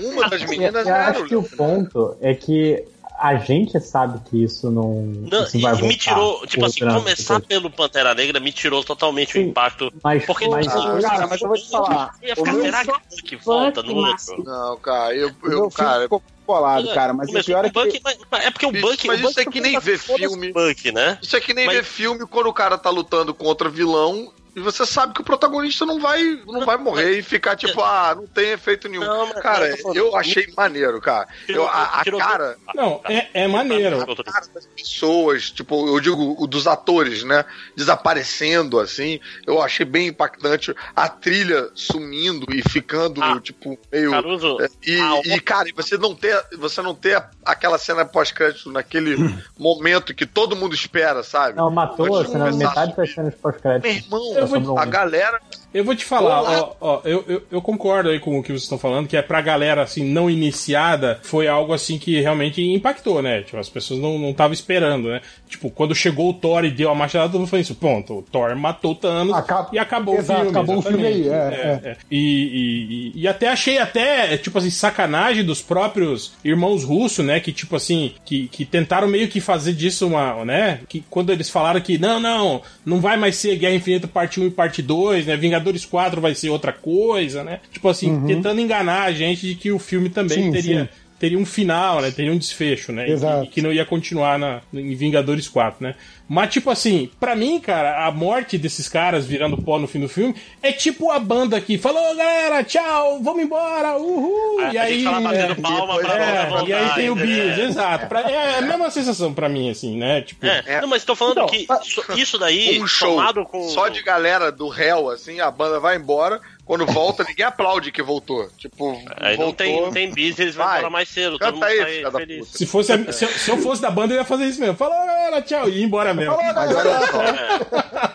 Uma 0.12 0.28
das 0.28 0.44
meninas 0.44 0.86
eu 0.86 0.94
era 0.94 1.10
acho 1.10 1.24
que 1.24 1.34
o 1.34 1.42
ponto 1.42 2.16
é 2.20 2.34
que 2.34 2.84
a 3.20 3.36
gente 3.36 3.78
sabe 3.80 4.18
que 4.28 4.42
isso 4.44 4.70
não, 4.70 5.02
Não, 5.30 5.42
isso 5.44 5.56
e, 5.56 5.60
vai 5.60 5.72
e 5.72 5.76
me 5.76 5.80
voltar. 5.82 5.98
tirou, 5.98 6.46
tipo 6.46 6.62
O 6.62 6.66
assim, 6.66 6.80
começar 6.80 7.40
pelo 7.40 7.70
Pantera 7.70 8.14
Negra 8.14 8.40
me 8.40 8.50
tirou 8.50 8.82
totalmente 8.82 9.36
o 9.38 9.40
impacto. 9.40 9.92
Mas, 10.02 10.24
porque, 10.24 10.48
mas- 10.48 10.66
tipo, 10.66 10.78
assim, 10.78 11.02
Cara, 11.02 11.26
mas 11.26 11.40
eu 11.40 11.48
vou 11.48 11.56
te 11.58 11.68
falar. 11.70 12.14
eu 12.22 12.28
ia 12.28 12.32
O 12.32 12.36
ficar, 12.36 12.52
meu 12.52 12.62
será 12.62 12.84
que, 12.84 13.22
que 13.22 13.36
volta 13.36 13.82
no 13.82 13.94
outro? 13.96 14.42
Não, 14.44 14.76
cara, 14.78 15.14
eu, 15.14 15.30
O 15.42 15.46
eu 15.50 15.70
cara. 15.70 16.02
ficou 16.04 16.22
bolado, 16.46 16.88
cara, 16.94 17.12
mas 17.12 17.28
o 17.28 17.32
Começou 17.32 17.46
pior 17.54 17.64
é 17.64 17.68
o 17.68 17.70
que. 17.70 17.78
Bucky, 17.84 18.00
mas- 18.02 18.44
é 18.44 18.50
porque 18.50 18.66
o 18.66 18.72
Bucky. 18.72 19.06
mas 19.06 19.22
o 19.22 19.28
isso 19.30 19.40
é 19.40 19.44
Bucky 19.44 19.52
que 19.58 19.60
nem 19.60 19.78
ver 19.78 19.98
filme. 19.98 20.50
o 20.50 20.52
Bucky, 20.54 20.90
né? 20.92 21.18
Isso 21.22 21.36
é 21.36 21.40
que 21.40 21.54
nem 21.54 21.66
Mas- 21.66 21.76
ver 21.76 21.84
filme 21.84 22.26
quando 22.26 22.46
o 22.48 22.52
cara 22.52 22.76
tá 22.78 22.90
lutando 22.90 23.32
contra 23.34 23.68
vilão 23.68 24.32
e 24.60 24.62
você 24.62 24.84
sabe 24.84 25.14
que 25.14 25.20
o 25.22 25.24
protagonista 25.24 25.86
não 25.86 25.98
vai, 25.98 26.22
não 26.46 26.64
vai 26.66 26.76
morrer 26.76 27.18
e 27.18 27.22
ficar 27.22 27.56
tipo, 27.56 27.80
ah, 27.82 28.14
não 28.14 28.26
tem 28.26 28.50
efeito 28.50 28.88
nenhum. 28.88 29.02
Não, 29.04 29.26
mas- 29.28 29.42
cara, 29.42 29.66
eu 29.94 29.94
eu 29.94 30.16
achei 30.16 30.46
maneiro, 30.56 31.00
cara. 31.00 31.26
Eu, 31.48 31.66
a, 31.66 32.00
a 32.00 32.04
cara, 32.04 32.56
Não, 32.74 33.00
é, 33.04 33.44
é 33.44 33.48
maneiro. 33.48 34.02
a 34.02 34.24
cara 34.24 34.46
das 34.54 34.66
pessoas, 34.66 35.50
tipo, 35.50 35.88
eu 35.88 35.98
digo 36.00 36.36
o 36.38 36.46
dos 36.46 36.66
atores, 36.66 37.22
né, 37.24 37.44
desaparecendo 37.74 38.78
assim, 38.78 39.18
eu 39.46 39.60
achei 39.62 39.84
bem 39.86 40.08
impactante 40.08 40.74
a 40.94 41.08
trilha 41.08 41.70
sumindo 41.74 42.46
e 42.54 42.62
ficando 42.68 43.22
Ah, 43.22 43.40
tipo 43.40 43.78
meio 43.90 44.10
Caruso, 44.10 44.58
é, 44.60 44.68
e, 44.86 45.00
ah, 45.00 45.20
e, 45.24 45.40
cara, 45.40 45.68
você 45.74 45.96
não 45.96 46.14
ter, 46.14 46.38
você 46.58 46.82
não 46.82 46.94
ter 46.94 47.22
aquela 47.44 47.78
cena 47.78 48.04
pós-crédito 48.04 48.70
naquele 48.70 49.16
momento 49.58 50.14
que 50.14 50.26
todo 50.26 50.54
mundo 50.56 50.74
espera, 50.74 51.22
sabe? 51.22 51.56
Não, 51.56 51.70
matou 51.70 52.18
a 52.18 52.24
cena, 52.26 52.50
metade 52.52 52.94
das 52.96 53.12
cenas 53.12 53.32
Meu 53.32 53.40
pós-créditos. 53.42 53.96
irmão, 54.04 54.34
A 54.78 54.86
galera 54.86 55.40
Eu 55.72 55.84
vou 55.84 55.94
te 55.94 56.04
falar, 56.04 56.42
ó, 56.42 56.74
ó, 56.80 57.00
eu, 57.04 57.24
eu, 57.28 57.42
eu 57.50 57.62
concordo 57.62 58.08
aí 58.10 58.18
com 58.18 58.38
o 58.38 58.42
que 58.42 58.48
vocês 58.48 58.62
estão 58.64 58.76
falando, 58.78 59.06
que 59.06 59.16
é 59.16 59.22
pra 59.22 59.40
galera, 59.40 59.82
assim, 59.82 60.04
não 60.04 60.28
iniciada, 60.28 61.20
foi 61.22 61.46
algo, 61.46 61.72
assim, 61.72 61.96
que 61.96 62.20
realmente 62.20 62.60
impactou, 62.60 63.22
né? 63.22 63.42
Tipo, 63.42 63.58
as 63.58 63.68
pessoas 63.68 64.00
não 64.00 64.30
estavam 64.30 64.52
esperando, 64.52 65.08
né? 65.08 65.20
Tipo, 65.48 65.70
quando 65.70 65.94
chegou 65.94 66.30
o 66.30 66.34
Thor 66.34 66.64
e 66.64 66.70
deu 66.70 66.90
a 66.90 66.94
machadada, 66.94 67.30
todo 67.30 67.40
mundo 67.40 67.48
falou 67.48 67.60
isso, 67.60 67.74
ponto, 67.76 68.18
o 68.18 68.22
Thor 68.22 68.56
matou 68.56 68.94
Thanos 68.96 69.32
Acaba- 69.34 69.70
e 69.72 69.78
acabou 69.78 70.16
Exato, 70.16 70.40
o 70.40 70.44
filme. 70.44 70.50
acabou 70.58 70.78
o 70.78 70.82
filme 70.82 71.06
aí, 71.06 71.20
exatamente. 71.26 71.60
é, 71.60 71.90
é. 71.90 71.96
E, 72.10 72.18
e, 72.18 73.12
e, 73.18 73.20
e 73.22 73.28
até 73.28 73.48
achei 73.48 73.78
até, 73.78 74.36
tipo 74.38 74.58
assim, 74.58 74.70
sacanagem 74.70 75.44
dos 75.44 75.62
próprios 75.62 76.32
irmãos 76.44 76.82
russos, 76.82 77.24
né? 77.24 77.38
Que, 77.38 77.52
tipo 77.52 77.76
assim, 77.76 78.12
que, 78.24 78.48
que 78.48 78.64
tentaram 78.64 79.06
meio 79.06 79.28
que 79.28 79.40
fazer 79.40 79.72
disso 79.72 80.08
uma, 80.08 80.44
né? 80.44 80.80
Que 80.88 81.04
quando 81.08 81.30
eles 81.30 81.48
falaram 81.48 81.80
que, 81.80 81.96
não, 81.96 82.18
não, 82.18 82.60
não 82.84 83.00
vai 83.00 83.16
mais 83.16 83.36
ser 83.36 83.56
Guerra 83.56 83.74
Infinita 83.76 84.08
parte 84.08 84.40
1 84.40 84.46
e 84.46 84.50
parte 84.50 84.82
2, 84.82 85.26
né? 85.26 85.36
Vingadores 85.36 85.59
4 85.84 86.20
vai 86.20 86.34
ser 86.34 86.50
outra 86.50 86.72
coisa, 86.72 87.42
né? 87.44 87.60
Tipo 87.72 87.88
assim, 87.88 88.10
Uhum. 88.10 88.26
tentando 88.26 88.60
enganar 88.60 89.02
a 89.04 89.12
gente 89.12 89.46
de 89.46 89.54
que 89.54 89.70
o 89.70 89.78
filme 89.78 90.08
também 90.08 90.44
Sim, 90.44 90.52
teria... 90.52 90.82
sim. 90.84 90.88
Teria 91.20 91.38
um 91.38 91.44
final, 91.46 92.00
né? 92.00 92.10
Teria 92.10 92.32
um 92.32 92.38
desfecho, 92.38 92.90
né? 92.92 93.06
E- 93.08 93.12
Exato. 93.12 93.44
E, 93.44 93.48
que 93.48 93.60
não 93.62 93.72
ia 93.72 93.84
continuar 93.84 94.38
na, 94.38 94.60
em 94.72 94.94
Vingadores 94.96 95.46
4, 95.48 95.84
né? 95.84 95.94
Mas, 96.26 96.50
tipo 96.52 96.70
assim, 96.70 97.10
pra 97.20 97.34
mim, 97.36 97.58
cara, 97.60 98.06
a 98.06 98.10
morte 98.10 98.56
desses 98.56 98.88
caras 98.88 99.26
virando 99.26 99.58
pó 99.60 99.78
no 99.78 99.86
fim 99.88 100.00
do 100.00 100.08
filme 100.08 100.34
é 100.62 100.70
tipo 100.72 101.10
a 101.10 101.18
banda 101.18 101.60
que 101.60 101.76
falou, 101.76 102.14
galera, 102.16 102.62
tchau, 102.64 103.20
vamos 103.22 103.42
embora, 103.42 103.96
uhul! 103.98 104.60
A- 104.60 104.72
e 104.72 104.78
a 104.78 104.82
aí. 104.84 104.94
gente 104.94 105.04
fala 105.04 105.20
batendo 105.20 105.52
é, 105.52 105.54
palma 105.56 105.98
pra 105.98 106.14
é, 106.14 106.46
voltar, 106.48 106.68
E 106.68 106.72
aí 106.72 106.90
tem 106.94 107.10
o 107.10 107.16
entendeu? 107.18 107.46
bis, 107.48 107.58
exato. 107.58 108.06
Pra- 108.06 108.30
é 108.30 108.58
a 108.58 108.62
mesma 108.62 108.90
sensação 108.90 109.34
pra 109.34 109.48
mim, 109.48 109.68
assim, 109.70 109.98
né? 109.98 110.22
Tipo, 110.22 110.46
É, 110.46 110.80
não, 110.80 110.88
mas 110.88 111.04
tô 111.04 111.14
falando 111.14 111.42
Então, 111.42 111.46
que 111.48 111.66
so- 111.90 112.04
isso 112.16 112.38
daí, 112.38 112.78
um 112.82 112.86
show 112.86 113.18
com. 113.44 113.68
só 113.68 113.88
de 113.88 114.00
galera 114.02 114.50
do 114.50 114.68
réu, 114.68 115.10
assim, 115.10 115.40
a 115.40 115.50
banda 115.50 115.78
vai 115.80 115.96
embora, 115.96 116.40
quando 116.70 116.86
volta, 116.86 117.24
ninguém 117.24 117.44
aplaude 117.44 117.90
que 117.90 118.00
voltou. 118.00 118.48
Tipo, 118.56 118.92
Aí 119.16 119.36
não 119.36 119.46
voltou. 119.46 119.54
tem, 119.66 119.80
não 119.82 119.90
tem 119.90 120.12
bis, 120.12 120.38
eles 120.38 120.54
vão 120.54 120.64
embora 120.66 120.88
mais 120.88 121.08
cedo. 121.08 121.36
Canta 121.36 121.50
todo 121.52 121.60
mundo 121.64 121.64
aí, 121.64 122.04
feliz. 122.12 122.46
se, 122.48 122.64
fosse 122.64 122.92
a- 122.92 123.12
se, 123.12 123.24
eu- 123.24 123.28
se 123.28 123.50
eu 123.50 123.58
fosse 123.58 123.82
da 123.82 123.90
banda, 123.90 124.14
eu 124.14 124.18
ia 124.18 124.24
fazer 124.24 124.44
isso 124.44 124.60
mesmo. 124.60 124.76
Falou, 124.76 124.94
galera, 125.04 125.42
tchau, 125.42 125.68
e 125.68 125.80
ir 125.80 125.82
embora 125.82 126.14
mesmo. 126.14 126.36
Mas 126.36 126.56
olha 126.76 127.06
só. 127.08 127.22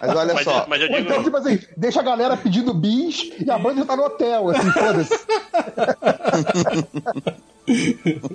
Mas 0.02 0.16
olha 0.16 0.34
Mas, 0.34 0.44
só. 0.46 0.66
mas 0.70 0.80
digo. 0.80 0.96
então, 0.96 1.22
tipo 1.22 1.36
assim, 1.36 1.60
deixa 1.76 2.00
a 2.00 2.04
galera 2.04 2.38
pedindo 2.38 2.74
bis 2.74 3.30
e 3.46 3.52
a 3.52 3.58
banda 3.58 3.82
já 3.82 3.86
tá 3.88 3.98
no 3.98 4.06
hotel, 4.06 4.50
assim, 4.52 4.72
foda-se. 4.72 5.20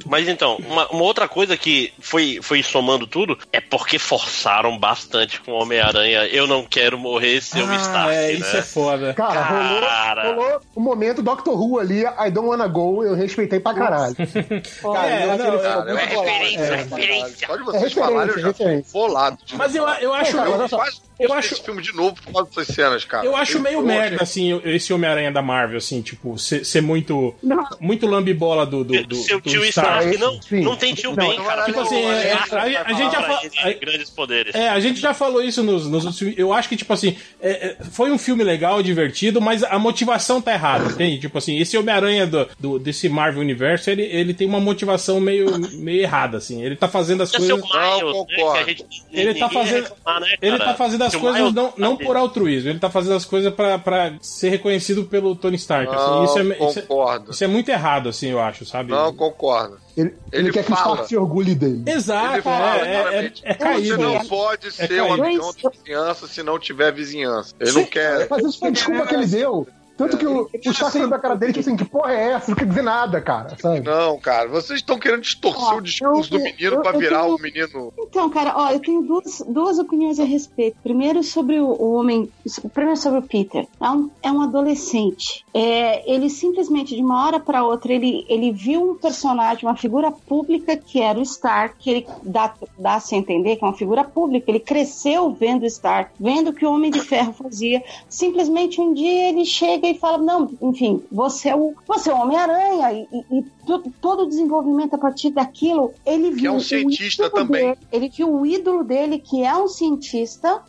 Mas 0.06 0.28
então, 0.28 0.56
uma, 0.56 0.88
uma 0.88 1.02
outra 1.02 1.28
coisa 1.28 1.56
que 1.56 1.92
foi, 2.00 2.40
foi 2.42 2.62
somando 2.62 3.06
tudo 3.06 3.38
é 3.52 3.60
porque 3.60 3.98
forçaram 3.98 4.76
bastante 4.78 5.40
com 5.40 5.52
o 5.52 5.62
Homem-Aranha. 5.62 6.26
Eu 6.26 6.46
não 6.46 6.64
quero 6.64 6.98
morrer 6.98 7.40
se 7.40 7.58
eu 7.58 7.66
me 7.66 7.74
Ah, 7.76 7.80
Stark, 7.80 8.14
é, 8.14 8.26
né? 8.26 8.32
isso 8.32 8.56
é 8.56 8.62
foda. 8.62 9.14
Cara, 9.14 9.42
Cara. 9.42 10.28
rolou, 10.32 10.42
rolou 10.44 10.60
o 10.74 10.80
momento 10.80 11.22
Doctor 11.22 11.54
Who 11.60 11.78
ali, 11.78 12.00
I 12.04 12.30
don't 12.30 12.48
wanna 12.48 12.66
go, 12.68 13.04
eu 13.04 13.14
respeitei 13.14 13.60
pra 13.60 13.74
caralho. 13.74 14.14
Cara, 14.82 15.08
É, 15.08 15.24
eu 15.24 15.26
não, 15.28 15.34
é- 15.34 15.38
ficou 15.38 15.58
É 15.60 15.60
bolado. 15.60 15.94
referência, 15.96 16.60
É. 16.64 16.76
referência. 16.76 17.46
Só 17.46 17.56
de 17.56 17.62
É 17.62 17.64
vocês 17.64 17.82
referência, 17.82 18.02
falarem, 18.04 18.32
eu 18.34 18.40
já 18.40 18.52
fico 18.52 18.84
bolado. 18.92 19.38
Mas 19.54 19.74
eu, 19.74 19.84
eu 19.88 20.12
acho. 20.14 20.32
Cara, 20.36 20.48
eu- 20.50 20.68
quase 20.68 21.00
eu 21.18 21.32
acho- 21.34 21.54
esse 21.54 21.62
filme 21.62 21.82
de 21.82 21.94
novo 21.94 22.14
por 22.22 22.32
causa 22.32 22.48
dessas 22.50 22.74
cenas, 22.74 23.04
cara. 23.04 23.24
Eu 23.26 23.36
acho 23.36 23.60
meio 23.60 23.80
eu 23.80 23.82
merda, 23.82 24.22
achei- 24.22 24.52
assim, 24.52 24.60
esse 24.64 24.92
Homem-Aranha 24.92 25.30
da 25.30 25.42
Marvel, 25.42 25.76
assim, 25.78 26.00
tipo, 26.00 26.38
ser, 26.38 26.64
ser 26.64 26.80
muito. 26.80 27.34
Não. 27.42 27.62
Muito 27.78 28.06
lambibola 28.06 28.64
do. 28.64 28.82
do, 28.84 29.04
do 29.06 29.19
Seu 29.22 29.40
tio 29.40 29.64
Stark. 29.64 30.04
Stark, 30.06 30.18
não, 30.18 30.42
Sim. 30.42 30.60
não 30.62 30.76
tem 30.76 30.94
tio 30.94 31.10
Não, 31.10 31.16
bem, 31.16 31.36
cara. 31.42 31.64
tipo 31.64 31.80
assim, 31.80 31.96
é, 32.02 32.32
a- 32.32 32.82
a 32.84 32.92
gente 32.92 33.12
já 33.12 33.22
fa- 33.22 33.40
Ele 33.42 33.50
tem 33.50 33.78
grandes 33.80 34.10
poderes. 34.10 34.54
É, 34.54 34.68
a 34.68 34.80
gente 34.80 35.00
já 35.00 35.12
falou 35.14 35.42
isso 35.42 35.62
nos, 35.62 35.86
nos 35.86 36.04
outros 36.04 36.18
filmes. 36.18 36.38
Eu 36.38 36.52
acho 36.52 36.68
que, 36.68 36.76
tipo 36.76 36.92
assim, 36.92 37.16
é, 37.40 37.50
é, 37.50 37.76
foi 37.90 38.10
um 38.10 38.18
filme 38.18 38.42
legal, 38.44 38.82
divertido, 38.82 39.40
mas 39.40 39.62
a 39.62 39.78
motivação 39.78 40.40
tá 40.40 40.52
errada, 40.52 40.92
entende? 40.92 41.18
Tipo 41.20 41.38
assim, 41.38 41.58
esse 41.58 41.76
Homem-Aranha 41.76 42.26
do, 42.26 42.48
do- 42.58 42.78
desse 42.78 43.08
Marvel 43.08 43.40
Universo, 43.40 43.90
ele, 43.90 44.02
ele 44.02 44.34
tem 44.34 44.46
uma 44.46 44.60
motivação 44.60 45.20
meio, 45.20 45.46
meio 45.78 46.02
errada, 46.02 46.38
assim. 46.38 46.62
Ele 46.62 46.76
tá 46.76 46.88
fazendo 46.88 47.22
as 47.22 47.30
coisas. 47.30 47.50
Miles, 47.50 48.26
né, 48.54 48.64
gente- 48.66 48.84
Ele 49.12 49.34
tá 49.34 49.46
ia 49.46 49.50
fazendo- 49.52 49.82
reclamar, 49.84 50.20
né, 50.20 50.34
Ele 50.40 50.58
tá 50.58 50.74
fazendo 50.74 51.04
as 51.04 51.14
coisas 51.14 51.40
Miles 51.40 51.54
não, 51.54 51.72
não 51.76 51.96
por 51.96 52.16
altruísmo, 52.16 52.70
ele 52.70 52.78
tá 52.78 52.90
fazendo 52.90 53.14
as 53.14 53.24
coisas 53.24 53.52
pra, 53.52 53.78
pra 53.78 54.12
ser 54.20 54.50
reconhecido 54.50 55.04
pelo 55.04 55.34
Tony 55.34 55.56
Stark. 55.56 55.92
assim, 55.94 56.24
isso, 56.24 56.38
é, 56.38 56.42
isso, 56.68 56.78
é, 56.78 56.82
concordo. 56.82 57.30
isso 57.30 57.44
é 57.44 57.46
muito 57.46 57.68
errado, 57.70 58.08
assim, 58.08 58.28
eu 58.28 58.40
acho, 58.40 58.64
sabe? 58.64 58.90
Não, 58.90 59.09
concordo. 59.14 59.78
Ele, 59.96 60.14
ele 60.32 60.46
Ele 60.48 60.52
quer 60.52 60.64
que 60.64 60.72
o 60.72 60.76
fala. 60.76 60.90
Stark 60.92 61.08
se 61.08 61.16
orgulhe 61.16 61.54
dele. 61.54 61.82
Exato, 61.86 62.34
Ele 62.34 62.42
fala 62.42 62.76
é, 62.76 62.78
é, 62.78 62.82
é, 62.82 63.02
claramente, 63.02 63.42
é 63.44 63.52
Você 63.52 63.58
caído. 63.58 63.98
não 63.98 64.24
pode 64.26 64.72
ser 64.72 64.88
caído. 64.88 65.04
um 65.04 65.12
amigão 65.12 65.52
da 65.62 65.70
vizinhança 65.70 66.26
se 66.26 66.42
não 66.42 66.58
tiver 66.58 66.92
vizinhança. 66.92 67.54
Ele 67.60 67.72
não 67.72 67.84
quer. 67.84 68.26
Mas 68.30 68.44
isso 68.44 68.58
foi 68.58 68.68
a 68.68 68.72
desculpa 68.72 69.06
que 69.06 69.14
ele 69.14 69.26
deu. 69.26 69.66
Tanto 70.00 70.16
que 70.16 70.26
o, 70.26 70.42
o 70.44 70.70
Stark 70.70 70.96
olhou 70.96 71.08
pra 71.10 71.18
cara 71.18 71.34
dele, 71.36 71.52
tipo 71.52 71.60
assim, 71.68 71.76
que 71.76 71.84
porra 71.84 72.12
é 72.12 72.30
essa? 72.32 72.50
Não 72.50 72.56
quer 72.56 72.66
dizer 72.66 72.82
nada, 72.82 73.20
cara, 73.20 73.54
sabe? 73.60 73.80
Não, 73.80 74.18
cara, 74.18 74.48
vocês 74.48 74.78
estão 74.80 74.98
querendo 74.98 75.20
distorcer 75.20 75.74
Ó, 75.74 75.76
o 75.76 75.80
discurso 75.82 76.34
eu- 76.34 76.38
do 76.38 76.44
menino 76.44 76.76
eu- 76.76 76.80
pra 76.82 76.92
eu 76.92 76.98
virar 76.98 77.22
tenho- 77.22 77.34
o 77.36 77.38
menino. 77.40 77.92
Então, 77.98 78.30
cara, 78.30 78.54
ó, 78.56 78.70
eu 78.70 78.80
tenho 78.80 79.02
duas, 79.02 79.42
duas 79.46 79.78
opiniões 79.78 80.18
a 80.18 80.24
respeito. 80.24 80.76
Primeiro 80.82 81.22
sobre 81.22 81.60
o, 81.60 81.66
o 81.66 81.92
homem. 81.94 82.30
Primeiro 82.72 82.98
sobre 82.98 83.18
o 83.18 83.22
Peter. 83.22 83.66
É 83.80 83.90
um, 83.90 84.10
é 84.22 84.32
um 84.32 84.40
adolescente. 84.40 85.44
É, 85.52 86.10
ele 86.10 86.30
simplesmente, 86.30 86.94
de 86.96 87.02
uma 87.02 87.26
hora 87.26 87.38
pra 87.38 87.62
outra, 87.64 87.92
ele, 87.92 88.24
ele 88.28 88.52
viu 88.52 88.92
um 88.92 88.94
personagem, 88.94 89.66
uma 89.68 89.76
figura 89.76 90.10
pública 90.10 90.76
que 90.76 91.00
era 91.00 91.18
o 91.18 91.22
Stark, 91.22 91.74
que 91.78 91.90
ele 91.90 92.06
dá, 92.22 92.54
dá 92.78 92.94
a 92.94 93.00
se 93.00 93.14
entender 93.14 93.56
que 93.56 93.64
é 93.64 93.68
uma 93.68 93.76
figura 93.76 94.02
pública. 94.04 94.50
Ele 94.50 94.60
cresceu 94.60 95.30
vendo 95.32 95.62
o 95.62 95.66
Stark, 95.66 96.10
vendo 96.18 96.48
o 96.50 96.52
que 96.54 96.64
o 96.64 96.72
Homem 96.72 96.90
de 96.90 97.00
Ferro 97.00 97.32
fazia. 97.32 97.82
Simplesmente 98.08 98.80
um 98.80 98.94
dia 98.94 99.28
ele 99.28 99.44
chega 99.44 99.89
e 99.90 99.98
fala: 99.98 100.18
Não, 100.18 100.50
enfim, 100.62 101.02
você 101.10 101.50
é 101.50 101.56
o, 101.56 101.74
você 101.86 102.10
é 102.10 102.14
o 102.14 102.18
Homem-Aranha. 102.18 102.92
E, 102.92 103.08
e- 103.30 103.44
to- 103.78 103.92
todo 104.00 104.22
o 104.24 104.26
desenvolvimento 104.26 104.94
a 104.94 104.98
partir 104.98 105.30
daquilo, 105.30 105.92
ele 106.04 106.30
viu. 106.30 106.50
é 106.50 106.54
um 106.54 106.56
o 106.56 106.60
cientista 106.60 107.26
ídolo 107.26 107.46
também. 107.46 107.62
dele, 107.68 107.78
ele 107.92 108.08
viu 108.08 108.32
o 108.34 108.44
ídolo 108.46 108.82
dele, 108.84 109.18
que 109.18 109.44
é 109.44 109.54
um 109.56 109.68
cientista. 109.68 110.60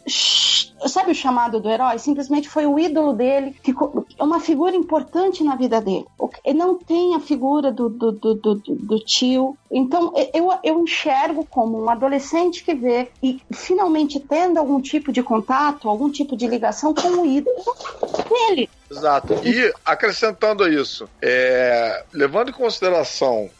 Sabe 0.87 1.11
o 1.11 1.15
chamado 1.15 1.59
do 1.59 1.69
herói? 1.69 1.99
Simplesmente 1.99 2.49
foi 2.49 2.65
o 2.65 2.79
ídolo 2.79 3.13
dele, 3.13 3.55
que 3.63 3.71
é 4.17 4.23
uma 4.23 4.39
figura 4.39 4.75
importante 4.75 5.43
na 5.43 5.55
vida 5.55 5.79
dele. 5.79 6.05
Que- 6.19 6.39
Ele 6.49 6.57
não 6.57 6.75
tem 6.75 7.13
a 7.15 7.19
figura 7.19 7.71
do, 7.71 7.87
do, 7.87 8.11
do, 8.11 8.33
do, 8.35 8.55
do- 8.55 8.99
tio. 9.05 9.55
Então, 9.71 10.11
eu, 10.33 10.49
eu 10.63 10.79
enxergo 10.81 11.45
como 11.49 11.81
um 11.83 11.89
adolescente 11.89 12.63
que 12.63 12.73
vê 12.73 13.09
e 13.21 13.39
finalmente 13.53 14.19
tendo 14.19 14.57
algum 14.57 14.81
tipo 14.81 15.11
de 15.11 15.21
contato, 15.23 15.87
algum 15.87 16.09
tipo 16.09 16.35
de 16.35 16.47
ligação 16.47 16.93
com 16.93 17.07
o 17.09 17.25
ídolo 17.25 17.55
dele. 18.47 18.69
Exato. 18.89 19.33
E 19.45 19.71
acrescentando 19.85 20.63
a 20.63 20.69
isso, 20.69 21.07
é, 21.21 22.03
levando 22.11 22.49
em 22.49 22.53
consideração 22.53 22.90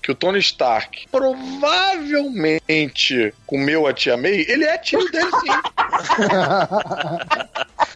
que 0.01 0.11
o 0.11 0.15
Tony 0.15 0.39
Stark 0.39 1.07
provavelmente 1.11 3.33
comeu 3.45 3.85
a 3.87 3.93
tia 3.93 4.17
May, 4.17 4.45
ele 4.47 4.65
é 4.65 4.77
tio 4.77 4.99
dele 5.11 5.31
sim. 5.31 5.47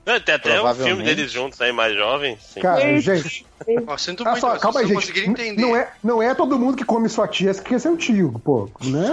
Não, 0.06 0.20
tem 0.20 0.36
até 0.36 0.62
um 0.62 0.76
filme 0.76 1.04
deles 1.04 1.32
juntos 1.32 1.60
aí, 1.62 1.72
mais 1.72 1.96
jovens. 1.96 2.40
sim. 2.42 2.60
Cara, 2.62 3.00
gente. 3.00 3.46
Ó, 3.88 3.98
sinto 3.98 4.22
Olha 4.22 4.32
muito, 4.32 4.42
só, 4.42 4.58
calma 4.58 4.80
aí, 4.82 4.88
gente. 4.88 5.20
entender. 5.20 5.62
Não 5.62 5.76
é, 5.76 5.88
não 6.04 6.22
é 6.22 6.34
todo 6.36 6.60
mundo 6.60 6.76
que 6.78 6.84
come 6.86 7.08
sua 7.10 7.28
tia 7.28 7.54
que 7.54 7.62
quer 7.64 7.80
ser 7.80 7.90
o 7.90 7.98
tio, 7.98 8.40
pô. 8.44 8.70
Né? 8.84 9.06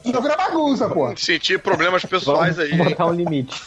Não 0.04 0.20
vira 0.22 0.36
bagunça, 0.36 0.88
pô. 0.88 1.14
Sentir 1.16 1.58
problemas 1.60 2.04
pessoais 2.04 2.58
aí. 2.58 2.76
Botar 2.76 3.06
um 3.06 3.12
limite. 3.12 3.60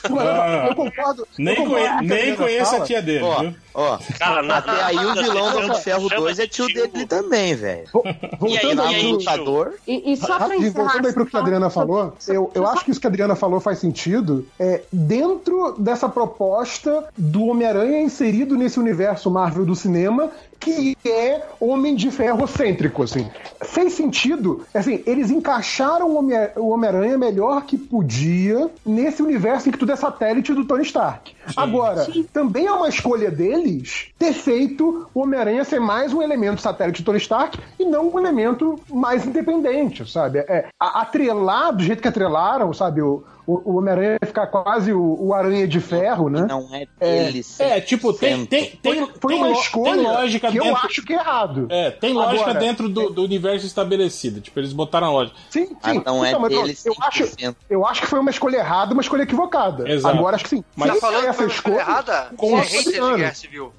Eu 0.69 0.75
concordo. 0.75 1.27
Nem, 1.37 1.55
eu 1.55 1.63
concordo 1.63 1.85
conhe- 1.85 1.87
a 1.87 2.01
nem 2.01 2.35
conheço 2.35 2.69
a 2.71 2.73
fala. 2.75 2.85
tia 2.85 3.01
dele, 3.01 3.23
Ó, 3.23 3.39
viu? 3.41 3.55
ó. 3.73 3.97
Cara, 4.19 4.41
na- 4.43 4.57
Até 4.57 4.83
aí 4.83 4.97
o 4.97 5.13
vilão 5.13 5.51
do 5.51 5.57
Homem 5.59 5.71
de 5.71 5.81
Ferro 5.83 6.09
chama 6.09 6.21
2 6.21 6.39
é 6.39 6.47
tio 6.47 6.67
dele 6.67 7.05
também, 7.05 7.55
velho. 7.55 7.87
Voltando 7.93 8.47
E 8.49 8.57
aí, 8.57 9.01
pro- 9.01 9.09
lutador. 9.11 9.73
E, 9.87 10.13
e 10.13 10.17
só 10.17 10.37
pra 10.37 10.47
voltando 10.47 11.07
aí 11.07 11.13
pro 11.13 11.25
que 11.25 11.37
a 11.37 11.39
Adriana 11.39 11.69
falou, 11.69 12.15
eu, 12.27 12.51
eu 12.55 12.67
acho 12.67 12.83
que 12.85 12.91
isso 12.91 12.99
que 12.99 13.07
a 13.07 13.09
Adriana 13.09 13.35
falou 13.35 13.59
faz 13.59 13.79
sentido. 13.79 14.47
É, 14.59 14.81
dentro 14.91 15.75
dessa 15.77 16.09
proposta 16.09 17.05
do 17.17 17.45
Homem-Aranha 17.45 18.01
inserido 18.01 18.55
nesse 18.55 18.79
universo 18.79 19.26
Marvel 19.29 19.65
do 19.65 19.75
cinema, 19.75 20.29
que 20.59 20.97
é 21.05 21.43
Homem 21.59 21.95
de 21.95 22.09
Ferro 22.11 22.47
cêntrico, 22.47 23.03
assim. 23.03 23.29
Fez 23.63 23.93
sentido, 23.93 24.65
assim, 24.73 25.03
eles 25.05 25.29
encaixaram 25.29 26.09
o 26.09 26.15
Homem- 26.17 26.49
o 26.55 26.69
Homem-Aranha 26.69 27.17
melhor 27.17 27.63
que 27.63 27.77
podia 27.77 28.69
nesse 28.85 29.21
universo 29.21 29.69
em 29.69 29.71
que 29.71 29.77
tudo 29.77 29.91
é 29.91 29.95
satélite 29.95 30.53
do 30.53 30.65
Tony 30.65 30.83
Stark. 30.83 31.35
Agora, 31.55 32.07
também 32.33 32.65
é 32.65 32.71
uma 32.71 32.89
escolha 32.89 33.29
deles 33.31 34.07
ter 34.17 34.33
feito 34.33 35.07
o 35.13 35.21
Homem-Aranha 35.21 35.63
ser 35.63 35.79
mais 35.79 36.11
um 36.13 36.21
elemento 36.21 36.61
satélite 36.61 37.01
do 37.01 37.05
Tony 37.05 37.19
Stark 37.19 37.57
e 37.79 37.85
não 37.85 38.09
um 38.09 38.19
elemento 38.19 38.79
mais 38.91 39.25
independente, 39.25 40.09
sabe? 40.11 40.39
É, 40.39 40.67
atrelar 40.79 41.75
do 41.75 41.83
jeito 41.83 42.01
que 42.01 42.07
atrelaram, 42.07 42.73
sabe? 42.73 43.01
O, 43.01 43.23
o, 43.47 43.71
o 43.73 43.77
Homem-Aranha 43.77 44.17
ficar 44.23 44.47
quase 44.47 44.91
o, 44.93 45.17
o 45.19 45.33
Aranha 45.33 45.67
de 45.67 45.79
Ferro, 45.79 46.29
né? 46.29 46.45
Não 46.47 46.67
é 46.75 46.85
É, 46.99 47.23
dele. 47.23 47.45
É, 47.59 47.79
tipo, 47.81 48.11
tem, 48.13 48.45
tem, 48.45 48.65
tem, 48.81 48.95
Foi, 49.05 49.13
foi 49.21 49.33
tem 49.33 49.43
uma 49.43 49.51
escolha 49.51 49.93
tem 49.93 50.03
lógica 50.03 50.51
que 50.51 50.57
eu 50.57 50.63
dentro. 50.63 50.85
acho 50.85 51.01
que 51.03 51.13
é 51.13 51.15
errado. 51.15 51.67
É, 51.69 51.89
tem 51.91 52.13
lógica 52.13 52.41
Agora, 52.51 52.59
dentro 52.59 52.89
do, 52.89 53.09
do 53.09 53.23
universo 53.23 53.65
estabelecido. 53.65 54.41
Tipo, 54.41 54.59
eles 54.59 54.73
botaram 54.73 55.07
a 55.07 55.11
lógica. 55.11 55.37
Sim, 55.49 55.67
sim. 55.67 55.75
Ah, 55.81 55.93
não 56.05 56.25
é 56.25 56.29
Então, 56.29 56.43
eu- 56.43 56.49
dele 56.49 56.77
eu, 56.85 56.93
acho, 57.01 57.23
100%. 57.23 57.55
eu 57.69 57.85
acho 57.85 58.01
que 58.01 58.07
foi 58.07 58.19
uma 58.19 58.29
escolha 58.29 58.57
errada, 58.57 58.93
uma 58.93 59.01
escolha 59.01 59.23
equivocada. 59.23 59.89
Exato. 59.89 60.17
Agora 60.17 60.35
acho 60.35 60.43
que 60.43 60.49
sim. 60.49 60.63
Mas- 60.75 60.93
Tá 60.93 60.99
falando 60.99 61.25
essa 61.27 61.43
escolha 61.45 61.75
errada? 61.79 62.29
Com- 62.35 62.57
Você 62.57 62.97
é 62.97 62.99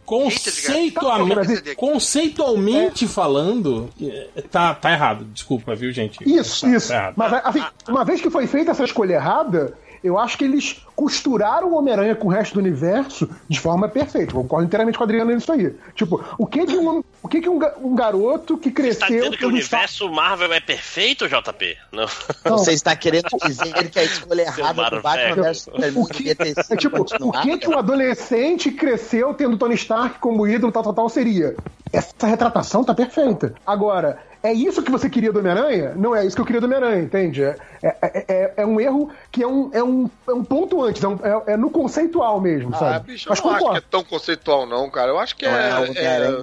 Conceitualmente, 0.06 1.74
conceitualmente 1.76 3.06
falando, 3.06 3.88
é, 4.00 4.42
tá, 4.50 4.74
tá 4.74 4.92
errado. 4.92 5.24
Desculpa, 5.26 5.74
viu, 5.74 5.92
gente? 5.92 6.18
Isso, 6.24 6.62
Tá- 6.66 6.72
isso. 6.76 6.88
tá. 6.88 7.12
Mas 7.16 7.32
assim, 7.44 7.62
uma 7.88 8.04
vez 8.04 8.20
que 8.20 8.30
foi 8.30 8.46
feita 8.46 8.70
essa 8.70 8.84
escolha 8.84 9.14
errada, 9.14 9.57
eu 10.02 10.18
acho 10.18 10.38
que 10.38 10.44
eles 10.44 10.80
costuraram 10.94 11.68
o 11.68 11.76
Homem-Aranha 11.76 12.14
com 12.14 12.28
o 12.28 12.30
resto 12.30 12.54
do 12.54 12.60
universo 12.60 13.28
de 13.48 13.58
forma 13.58 13.88
perfeita. 13.88 14.32
Eu 14.32 14.42
concordo 14.42 14.66
inteiramente 14.66 14.96
com 14.96 15.04
a 15.04 15.06
Adriana 15.06 15.34
nisso 15.34 15.52
aí. 15.52 15.74
Tipo, 15.94 16.24
o 16.36 16.46
que 16.46 16.66
que 16.66 16.76
um, 16.76 17.02
o 17.22 17.28
que 17.28 17.40
que 17.40 17.48
um, 17.48 17.60
um 17.82 17.94
garoto 17.94 18.56
que 18.56 18.68
Você 18.68 18.74
cresceu... 18.74 19.00
tá 19.00 19.06
dizendo 19.08 19.36
que 19.36 19.44
o 19.44 19.48
universo 19.48 20.08
Marvel 20.10 20.52
é 20.52 20.60
perfeito, 20.60 21.28
JP? 21.28 21.76
Não. 21.92 22.06
Você 22.44 22.72
está 22.72 22.94
querendo 22.96 23.28
dizer 23.44 23.90
que 23.90 23.98
a 23.98 24.04
escolha 24.04 24.42
errada 24.42 24.90
do 24.90 25.02
Marvel. 25.02 25.02
Batman 25.02 25.54
Superman 25.54 26.04
devia 26.12 26.34
ter 26.34 26.54
É 26.70 26.76
tipo, 26.76 27.06
o 27.20 27.32
que 27.32 27.58
que 27.58 27.68
um 27.68 27.78
adolescente 27.78 28.70
cresceu 28.70 29.34
tendo 29.34 29.56
Tony 29.56 29.74
Stark 29.74 30.18
como 30.20 30.46
ídolo, 30.46 30.72
tal, 30.72 30.82
tal, 30.82 30.94
tal, 30.94 31.08
seria? 31.08 31.56
Essa 31.92 32.26
retratação 32.26 32.84
tá 32.84 32.94
perfeita. 32.94 33.54
Agora, 33.66 34.18
é 34.42 34.52
isso 34.52 34.82
que 34.82 34.90
você 34.90 35.08
queria 35.10 35.32
do 35.32 35.38
Homem-Aranha? 35.40 35.94
Não 35.96 36.14
é 36.14 36.24
isso 36.26 36.36
que 36.36 36.40
eu 36.42 36.46
queria 36.46 36.60
do 36.60 36.64
Homem-Aranha, 36.66 37.02
entende? 37.02 37.42
É, 37.44 37.56
é, 37.82 38.24
é- 38.28 38.54
é 38.58 38.66
um 38.66 38.80
erro 38.80 39.10
que 39.30 39.42
é 39.42 39.46
um, 39.46 39.70
é 39.72 39.82
um, 39.82 40.10
é 40.28 40.32
um 40.32 40.44
ponto 40.44 40.82
antes, 40.82 41.02
é, 41.02 41.08
um- 41.08 41.18
é- 41.22 41.52
é 41.52 41.56
no 41.56 41.70
conceitual 41.70 42.40
mesmo, 42.40 42.70
Ah, 42.74 42.78
sabe? 42.78 43.12
bicho, 43.12 43.28
eu 43.28 43.30
Mas 43.30 43.40
não 43.42 43.50
acho 43.50 43.58
que 43.58 43.64
concordo. 43.64 43.78
é 43.86 43.90
tão 43.90 44.04
conceitual, 44.04 44.66
não, 44.66 44.88
cara. 44.90 45.10
Eu 45.10 45.18
acho 45.18 45.36
que 45.36 45.44
Não 45.46 45.54
é, 45.56 45.92
é. 45.96 46.42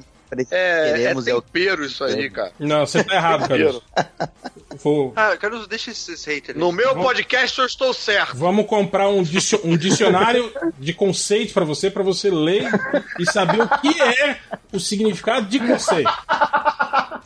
É, 0.52 0.56
é, 0.58 0.90
é 0.90 0.94
Queremos 0.98 1.28
é 1.28 1.34
o 1.34 1.42
tempero 1.42 1.86
isso 1.86 2.04
aí, 2.04 2.30
cara. 2.30 2.52
Não, 2.60 2.86
você 2.86 3.04
tá 3.04 3.16
errado, 3.16 3.48
Caruso. 3.48 3.82
Vou- 4.84 5.14
Ah, 5.16 5.36
Caruso, 5.38 5.68
deixa 5.68 5.92
esses 5.92 6.24
haters. 6.26 6.58
No 6.58 6.72
meu 6.72 6.96
podcast 6.96 7.58
eu 7.60 7.66
estou 7.66 7.94
certo. 7.94 8.36
Vamos 8.38 8.66
comprar 8.68 9.08
um, 9.10 9.24
dicio- 9.24 9.62
um 9.64 9.78
dicionário 9.78 10.52
de 10.78 10.94
conceitos 10.94 11.54
pra 11.54 11.64
você, 11.64 11.90
pra 11.90 12.04
você 12.04 12.30
ler 12.30 12.70
e 13.20 13.26
saber 13.32 13.62
o 13.62 13.70
que 13.80 14.02
é 14.02 14.38
o 14.74 14.80
significado 14.80 15.46
de 15.48 15.60
conceito. 15.60 16.12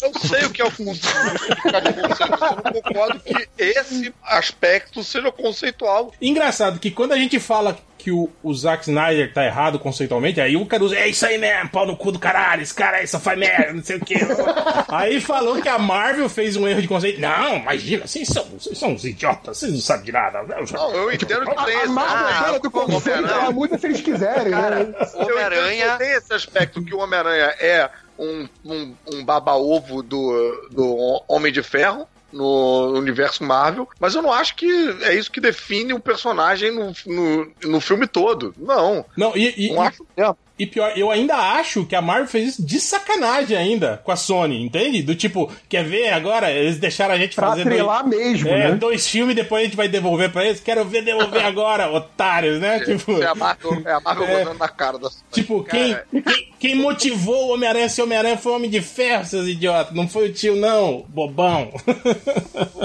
Eu 0.01 0.11
sei 0.27 0.45
o 0.45 0.49
que 0.51 0.61
é 0.61 0.65
o 0.65 0.71
significado 0.71 1.91
de 1.91 2.01
conceito, 2.01 2.31
mas 2.39 2.41
eu 2.41 2.55
não 2.63 2.81
concordo 2.81 3.19
que 3.19 3.47
esse 3.57 4.13
aspecto 4.23 5.03
seja 5.03 5.31
conceitual. 5.31 6.13
Engraçado 6.21 6.79
que 6.79 6.91
quando 6.91 7.11
a 7.13 7.17
gente 7.17 7.39
fala 7.39 7.77
que 8.09 8.11
o, 8.11 8.27
o 8.41 8.53
Zack 8.53 8.83
Snyder 8.83 9.31
tá 9.31 9.45
errado 9.45 9.77
conceitualmente, 9.77 10.41
aí 10.41 10.55
o 10.57 10.65
Caruso, 10.65 10.95
é 10.95 11.07
isso 11.07 11.25
aí 11.25 11.37
mesmo, 11.37 11.69
pau 11.69 11.85
no 11.85 11.95
cu 11.95 12.11
do 12.11 12.17
caralho, 12.17 12.63
esse 12.63 12.73
cara 12.73 12.97
aí 12.97 13.07
só 13.07 13.19
faz 13.19 13.37
merda, 13.37 13.73
não 13.73 13.83
sei 13.83 13.97
o 13.97 13.99
quê. 13.99 14.15
aí 14.89 15.21
falou 15.21 15.61
que 15.61 15.69
a 15.69 15.77
Marvel 15.77 16.27
fez 16.27 16.55
um 16.55 16.67
erro 16.67 16.81
de 16.81 16.87
conceito. 16.87 17.21
Não, 17.21 17.57
imagina, 17.57 18.07
vocês 18.07 18.27
são, 18.27 18.43
vocês 18.45 18.77
são 18.77 18.93
uns 18.93 19.05
idiotas, 19.05 19.57
vocês 19.57 19.71
não 19.71 19.79
sabem 19.79 20.05
de 20.05 20.11
nada. 20.11 20.41
Não, 20.43 20.95
eu 20.95 21.13
entendo 21.13 21.45
que 21.45 21.65
tem 21.65 21.75
A 21.75 21.83
esse 21.83 21.93
Marvel 21.93 22.55
é 22.55 22.59
do 22.59 22.71
conceito, 22.71 23.27
ela 23.27 23.51
muda 23.51 23.77
se 23.77 23.85
eles 23.85 24.01
quiserem, 24.01 24.51
né? 24.51 24.93
Eu 25.15 25.39
entendo 25.39 25.91
que 25.91 25.97
tem 25.99 26.11
esse 26.11 26.33
aspecto 26.33 26.83
que 26.83 26.95
o 26.95 26.99
Homem-Aranha 26.99 27.53
é 27.59 27.89
um, 28.17 28.47
um, 28.65 28.95
um 29.13 29.23
baba-ovo 29.23 30.01
do, 30.01 30.67
do 30.71 31.23
Homem 31.27 31.51
de 31.53 31.61
Ferro 31.61 32.07
no 32.31 32.91
universo 32.97 33.43
Marvel, 33.43 33.87
mas 33.99 34.15
eu 34.15 34.21
não 34.21 34.31
acho 34.31 34.55
que 34.55 34.67
é 35.03 35.15
isso 35.15 35.31
que 35.31 35.41
define 35.41 35.93
o 35.93 35.99
personagem 35.99 36.71
no, 36.71 36.93
no, 37.05 37.51
no 37.63 37.81
filme 37.81 38.07
todo. 38.07 38.53
Não. 38.57 39.05
Não, 39.17 39.35
e, 39.35 39.53
e- 39.57 39.73
Não 39.73 39.81
acho 39.81 40.05
mesmo. 40.15 40.37
E 40.59 40.65
pior, 40.67 40.91
eu 40.95 41.09
ainda 41.09 41.35
acho 41.35 41.85
que 41.85 41.95
a 41.95 42.01
Marvel 42.01 42.27
fez 42.27 42.49
isso 42.49 42.65
de 42.65 42.79
sacanagem 42.79 43.55
ainda 43.55 44.01
com 44.03 44.11
a 44.11 44.15
Sony, 44.17 44.61
entende? 44.61 45.01
Do 45.01 45.15
tipo, 45.15 45.49
quer 45.69 45.83
ver 45.85 46.09
agora? 46.11 46.51
Eles 46.51 46.77
deixaram 46.77 47.13
a 47.13 47.17
gente 47.17 47.35
Pra 47.35 47.47
fazer 47.49 47.61
atrelar 47.61 48.03
dois, 48.07 48.15
mesmo, 48.19 48.49
é, 48.49 48.69
né? 48.69 48.75
dois 48.75 49.07
filmes 49.07 49.31
e 49.31 49.35
depois 49.41 49.61
a 49.61 49.65
gente 49.65 49.77
vai 49.77 49.87
devolver 49.87 50.31
pra 50.31 50.45
eles. 50.45 50.59
Quero 50.59 50.83
ver 50.83 51.03
devolver 51.03 51.43
agora, 51.45 51.89
otários, 51.89 52.59
né? 52.59 52.79
Tipo, 52.81 53.21
É 53.21 53.27
a 53.27 53.35
Marvel, 53.35 53.81
é 53.85 53.91
a 53.93 53.99
Marvel 54.01 54.27
É. 54.27 54.53
na 54.53 54.67
cara 54.67 54.99
da 54.99 55.09
tipo 55.31 55.63
quem, 55.63 55.97
quem, 56.11 56.53
quem 56.59 56.75
motivou 56.75 57.47
o 57.47 57.53
Homem-Aranha 57.53 57.85
a 57.85 57.89
ser 57.89 58.01
Homem-Aranha 58.01 58.37
foi 58.37 58.51
o 58.51 58.55
Homem 58.55 58.69
de 58.69 58.81
Ferro, 58.81 59.23
seus 59.25 59.47
idiotas. 59.47 59.93
Não 59.95 60.07
foi 60.09 60.27
o 60.29 60.33
tio, 60.33 60.55
não, 60.57 61.05
bobão. 61.07 61.71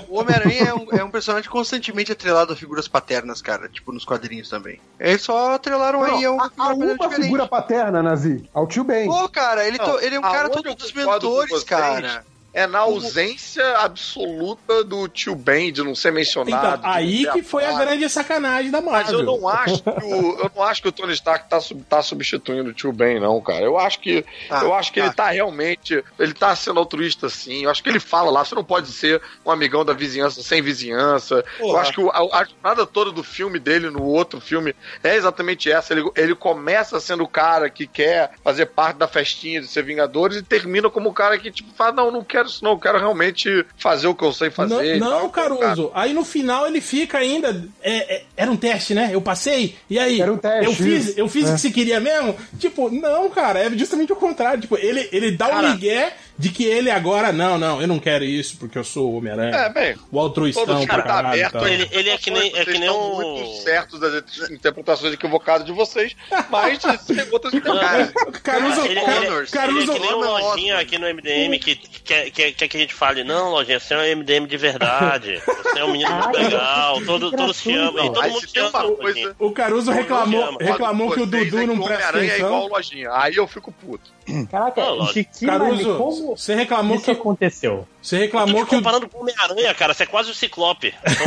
O 0.09 0.21
Homem-Aranha 0.21 0.69
é, 0.69 0.75
um, 0.75 0.87
é 1.01 1.05
um 1.05 1.11
personagem 1.11 1.51
constantemente 1.51 2.13
atrelado 2.13 2.53
a 2.53 2.57
figuras 2.57 2.87
paternas, 2.87 3.43
cara. 3.43 3.69
Tipo, 3.69 3.93
nos 3.93 4.05
quadrinhos 4.05 4.49
também. 4.49 4.79
Eles 5.01 5.23
só 5.23 5.55
atrelaram 5.55 6.01
Não, 6.01 6.17
aí 6.19 6.25
a 6.25 6.31
uma 6.31 6.53
a, 6.57 6.65
a 6.71 6.75
uma 6.75 7.11
figura 7.11 7.47
paterna, 7.47 7.64
Nazi, 8.03 8.49
ao 8.53 8.67
tio 8.67 8.85
Ben. 8.85 9.07
Pô, 9.09 9.29
cara, 9.29 9.67
ele, 9.67 9.79
to- 9.79 9.99
ele 10.01 10.17
é 10.17 10.19
um 10.19 10.23
cara 10.23 10.49
todo 10.49 10.75
dos 10.75 10.93
mentores, 10.93 11.65
cara. 11.65 12.25
É 12.55 12.67
na 12.69 12.79
ausência 12.79 13.67
absoluta 13.79 14.85
do 14.85 15.09
tio 15.09 15.35
Ben 15.35 15.73
de 15.73 15.83
não 15.83 15.95
ser 15.95 16.13
mencionado. 16.13 16.79
Então, 16.79 16.91
aí 16.91 17.27
que 17.33 17.43
foi 17.43 17.65
a 17.65 17.73
grande 17.73 18.09
sacanagem 18.09 18.71
da 18.71 18.81
Mas 18.81 18.93
Marvel. 19.11 19.19
eu 19.21 19.25
não 19.27 19.49
acho 19.49 19.83
que 19.83 20.05
o, 20.05 20.39
eu 20.39 20.51
não 20.55 20.63
acho 20.63 20.81
que 20.83 20.89
o 20.89 20.93
Tony 20.93 21.13
Stark 21.15 21.49
tá, 21.49 21.59
tá 21.89 22.01
substituindo 22.03 22.71
o 22.71 22.73
tio 22.73 22.93
Ben, 22.93 23.19
não, 23.19 23.41
cara. 23.41 23.65
Eu 23.65 23.77
acho 23.77 23.99
que, 23.99 24.25
Ah, 24.49 24.63
eu 24.63 24.73
acho 24.73 24.93
que 24.93 25.01
tá. 25.01 25.07
ele 25.07 25.15
tá 25.15 25.31
realmente. 25.31 26.03
Ele 26.19 26.33
tá 26.33 26.55
sendo 26.55 26.79
altruísta, 26.79 27.29
sim. 27.29 27.65
Eu 27.65 27.71
acho 27.71 27.83
que 27.83 27.89
ele 27.89 27.99
fala 28.01 28.31
lá, 28.31 28.45
você 28.45 28.55
não 28.55 28.65
pode 28.65 28.89
ser 28.89 29.21
um 29.45 29.51
amigão 29.51 29.85
da 29.85 29.93
vizinhança 29.93 30.43
sem 30.43 30.63
vizinhança. 30.63 31.45
Eu 31.59 31.77
acho 31.77 31.93
que 31.93 32.01
o- 32.01 32.11
a, 32.11 32.41
a 32.41 32.45
jornada 32.45 32.87
toda 32.87 33.11
do 33.11 33.25
filme 33.25 33.59
dele 33.59 33.91
no 33.91 34.03
outro 34.05 34.41
filme 34.41 34.75
é 35.03 35.17
exatamente 35.17 35.71
essa. 35.71 35.93
Ele, 35.93 36.09
ele 36.17 36.35
começa 36.35 37.01
sendo 37.01 37.25
o 37.25 37.29
cara 37.29 37.69
que 37.69 37.87
quer 37.87 38.31
fazer 38.45 38.67
parte 38.67 38.97
da 38.97 39.09
festinha 39.09 39.61
de 39.61 39.67
ser 39.67 39.83
Vingadores 39.85 40.37
e 40.39 40.43
termina 40.43 40.89
como 40.89 41.11
o 41.11 41.13
cara 41.13 41.37
que, 41.39 41.51
tipo, 41.51 41.75
fala: 41.75 41.93
Não, 41.93 42.11
não 42.11 42.25
quero 42.25 42.44
isso, 42.47 42.63
não, 42.65 42.73
eu 42.73 42.79
quero 42.79 42.99
realmente 42.99 43.65
fazer 43.77 44.07
o 44.07 44.15
que 44.15 44.25
eu 44.25 44.33
sei 44.33 44.51
fazer. 44.51 44.97
e 44.97 44.99
Não, 45.01 45.11
tal. 45.11 45.21
não 45.23 45.29
Caruso. 45.31 45.91
Aí 45.95 46.13
no 46.13 46.25
final 46.25 46.67
ele 46.67 46.81
fica 46.81 47.19
ainda. 47.19 47.65
é, 47.83 48.17
é, 48.17 48.23
era 48.37 48.51
um 48.51 48.57
teste, 48.57 48.95
né? 48.95 49.11
Eu 49.13 49.21
passei. 49.21 49.77
E 49.89 49.99
aí? 49.99 50.21
Era 50.21 50.33
um 50.33 50.37
teste, 50.39 50.65
Eu 50.65 50.73
fiz, 50.75 51.19
eu 51.19 51.29
fiz 51.29 51.49
É. 51.49 51.51
o 51.51 51.55
que 51.55 51.61
você 51.61 51.71
queria 51.71 52.01
mesmo? 52.01 52.37
Tipo, 52.59 52.91
não, 52.91 53.29
cara. 53.31 53.61
É 53.61 53.71
justamente 53.71 54.13
o 54.13 54.17
contrário. 54.17 54.61
Tipo, 54.61 54.77
ele, 54.77 55.09
ele 55.13 55.33
dá 55.33 55.47
o 55.47 55.51
Cara. 55.51 55.71
migué 55.71 56.17
de 56.39 56.49
que 56.51 56.65
ele 56.65 56.91
agora. 56.91 57.33
Não, 57.33 57.57
não, 57.59 57.81
eu 57.81 57.87
não 57.87 57.99
quero 57.99 58.25
isso 58.25 58.57
porque 58.59 58.77
eu 58.79 58.85
sou 58.85 59.13
o 59.13 59.19
Homem-Aranha. 59.19 59.55
É, 59.57 59.69
bem, 59.69 59.97
o 60.11 60.19
altruistão 60.19 60.67
todo 60.67 60.87
pra 60.87 60.95
filme 60.97 61.03
tá 61.03 61.09
caralho. 61.15 61.47
aberto. 61.47 61.67
Ele, 61.67 61.89
ele 61.93 62.11
é 62.11 62.19
que 62.19 62.31
nem, 62.31 62.53
é 62.57 62.65
que 62.65 62.79
nem 62.79 62.91
um. 62.91 63.15
muito 63.15 63.63
certos 63.63 64.01
das 64.01 64.51
interpretações 64.51 65.13
equivocadas 65.15 65.65
de 65.67 65.73
vocês, 65.73 66.15
mas 66.51 66.79
tem 67.07 67.29
outras 67.33 67.55
Cara, 67.63 68.13
Caruso, 68.43 68.81
ele, 68.87 69.01
ele, 69.01 69.47
Caruso, 69.47 69.93
ele 69.93 69.93
é 69.93 69.95
que 69.95 70.01
nem 70.01 70.15
um 70.15 70.21
Connors, 70.21 70.43
lojinha 70.45 70.79
aqui 70.79 70.99
no 70.99 71.07
MDM 71.15 71.59
que 71.59 71.77
quer 71.77 72.31
que, 72.31 72.53
que, 72.53 72.69
que 72.69 72.77
a 72.77 72.81
gente 72.81 72.95
fale, 72.95 73.23
não, 73.25 73.51
lojinha, 73.51 73.79
você 73.79 73.95
é 73.95 74.15
um 74.15 74.19
MDM 74.19 74.47
de 74.47 74.57
verdade. 74.57 75.43
Você 75.47 75.79
é 75.79 75.85
um 75.85 75.93
menino 75.93 76.11
muito 76.19 76.39
legal, 76.39 77.01
todo, 77.05 77.31
todos 77.31 77.61
te 77.63 77.73
amam. 77.75 78.05
E 78.07 78.09
todo 78.09 78.21
Aí 78.21 78.31
mundo 78.33 78.49
se 78.49 78.59
ama. 78.59 78.85
uma 78.85 78.97
coisa- 78.97 79.37
O 79.39 79.51
Caruso 79.53 79.91
reclamou, 79.91 80.57
reclamou 80.59 81.11
que 81.13 81.21
o 81.21 81.27
Dudu 81.27 81.59
é 81.59 81.67
não 81.67 81.77
que 81.77 81.83
o 81.83 81.85
presta 81.87 82.09
Homem-Aranha 82.17 82.33
é 82.33 82.37
igual 82.39 82.53
atenção. 82.55 82.69
lojinha. 82.77 83.11
Aí 83.13 83.37
eu 83.37 83.47
fico 83.47 83.71
puto. 83.73 84.13
Caraca. 84.51 84.83
Chiquinho, 85.13 85.51
Caruso, 85.51 85.97
como 85.97 86.37
você 86.37 86.55
reclamou 86.55 86.97
isso 86.97 87.05
que 87.05 87.11
aconteceu? 87.11 87.87
você 88.01 88.17
Eu 88.17 88.21
tô 88.21 88.25
reclamou 88.25 88.65
te 88.65 88.69
que 88.71 88.77
comparando 88.77 89.09
com 89.09 89.19
o 89.19 89.21
Homem-Aranha, 89.23 89.75
cara. 89.75 89.93
Você 89.93 90.05
é 90.05 90.07
quase 90.07 90.31
o 90.31 90.35
Ciclope. 90.35 90.95
Então. 91.05 91.27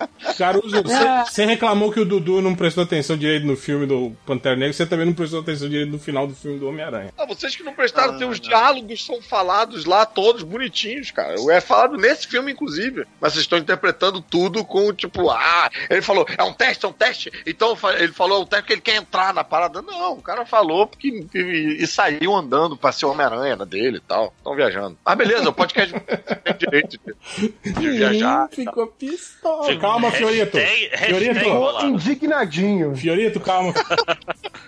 Caruso, 0.36 0.82
você- 0.82 0.94
você 1.30 1.44
reclamou 1.44 1.90
que 1.92 2.00
o 2.00 2.04
Dudu 2.04 2.40
não 2.40 2.54
prestou 2.54 2.84
atenção 2.84 3.16
direito 3.16 3.46
no 3.46 3.56
filme 3.56 3.86
do 3.86 4.12
Pantera 4.26 4.56
Negra, 4.56 4.72
você 4.72 4.86
também 4.86 5.06
não 5.06 5.12
prestou 5.14 5.40
atenção 5.40 5.68
direito 5.68 5.90
no 5.92 5.98
final 5.98 6.26
do 6.26 6.34
filme 6.34 6.58
do 6.58 6.68
Homem-Aranha. 6.68 7.12
Ah, 7.16 7.26
vocês 7.26 7.54
que 7.54 7.62
não 7.62 7.72
prestaram, 7.74 8.18
tem 8.18 8.28
os 8.28 8.40
diálogos 8.40 9.04
são 9.04 9.20
falados 9.22 9.84
lá 9.84 10.04
todos 10.06 10.42
bonitinhos, 10.42 11.10
cara. 11.10 11.34
É 11.50 11.60
falado 11.60 11.96
nesse 11.96 12.26
filme, 12.26 12.52
inclusive. 12.52 13.04
Mas 13.20 13.32
vocês 13.32 13.44
estão 13.44 13.58
interpretando 13.58 14.20
tudo 14.20 14.64
com, 14.64 14.92
tipo, 14.92 15.30
ah, 15.30 15.70
ele 15.90 16.02
falou, 16.02 16.26
é 16.36 16.42
um 16.42 16.52
teste, 16.52 16.84
é 16.84 16.88
um 16.88 16.92
teste. 16.92 17.30
Então 17.46 17.76
ele 17.98 18.12
falou, 18.12 18.38
é 18.38 18.42
um 18.42 18.46
teste 18.46 18.62
porque 18.62 18.72
ele 18.74 18.80
quer 18.80 18.96
entrar 18.96 19.32
na 19.34 19.44
parada. 19.44 19.82
Não, 19.82 20.14
o 20.14 20.22
cara 20.22 20.44
falou 20.46 20.86
porque 20.86 21.26
e, 21.34 21.76
e 21.82 21.86
saiu 21.86 22.34
andando 22.34 22.76
pra 22.76 22.92
ser 22.92 23.06
Homem-Aranha 23.06 23.56
na 23.56 23.64
dele 23.64 23.98
e 23.98 24.00
tal. 24.00 24.32
Estão 24.38 24.54
viajando. 24.54 24.96
Mas 25.04 25.16
beleza, 25.18 25.48
o 25.48 25.52
podcast 25.52 25.92
tem 26.44 26.54
direito 26.58 26.98
de, 27.38 27.72
de 27.72 27.90
viajar. 27.90 28.48
Ficou 28.50 28.86
pistola. 28.88 29.64
Fico- 29.66 29.80
Calma, 30.10 30.16
Fiorito. 30.16 30.56
Hashtag- 30.56 30.90
hashtag 30.96 31.40
Fiorito, 31.40 31.86
indignadinho. 31.86 32.96
Fiorito, 32.96 33.40
calma. 33.40 33.72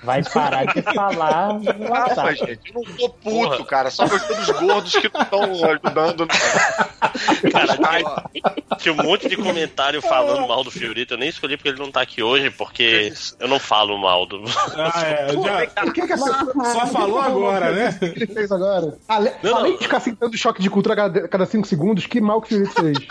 Vai 0.02 0.22
parar 0.22 0.66
de 0.66 0.82
falar 0.82 1.54
no 1.58 1.64
Calma, 1.64 1.90
WhatsApp. 1.90 2.34
gente, 2.36 2.60
eu 2.74 2.74
não 2.74 2.82
tô 2.96 3.08
puto, 3.10 3.64
cara. 3.64 3.90
Só 3.90 4.06
gostei 4.06 4.36
dos 4.36 4.50
gordos 4.50 4.92
que 4.96 5.10
não 5.12 5.22
estão 5.22 5.42
ajudando. 5.42 6.26
Cara, 7.52 7.76
tinha, 7.76 8.76
tinha 8.78 8.92
um 8.94 8.96
monte 8.96 9.28
de 9.28 9.36
comentário 9.36 10.00
falando 10.02 10.46
mal 10.46 10.62
do 10.64 10.70
Fiorito. 10.70 11.14
Eu 11.14 11.18
nem 11.18 11.28
escolhi 11.28 11.56
porque 11.56 11.68
ele 11.70 11.78
não 11.78 11.90
tá 11.90 12.00
aqui 12.02 12.22
hoje, 12.22 12.50
porque 12.50 13.12
eu 13.40 13.48
não 13.48 13.58
falo 13.58 13.96
mal 13.98 14.26
do. 14.26 14.42
Ah, 14.76 15.02
é, 15.04 15.28
já- 15.74 15.84
O 15.84 15.92
que 15.92 16.06
que 16.06 16.12
essa... 16.12 16.44
só 16.72 16.86
falou 16.86 17.20
agora, 17.20 17.72
né? 17.72 17.88
O 18.02 18.12
que 18.12 18.18
ele 18.24 18.26
fez 18.26 18.50
agora? 18.52 18.96
Ale... 19.08 19.32
Não, 19.42 19.50
não. 19.50 19.58
Além 19.58 19.76
de 19.76 19.84
ficar 19.84 20.00
sentando 20.00 20.36
choque 20.36 20.62
de 20.62 20.70
cultura 20.70 20.94
a 20.94 20.96
cada- 20.96 21.28
cada 21.28 21.46
cinco 21.46 21.66
segundos, 21.66 22.06
que 22.06 22.20
mal 22.20 22.40
que 22.40 22.54
o 22.54 22.66
Felipe 22.66 23.06
fez. 23.06 23.08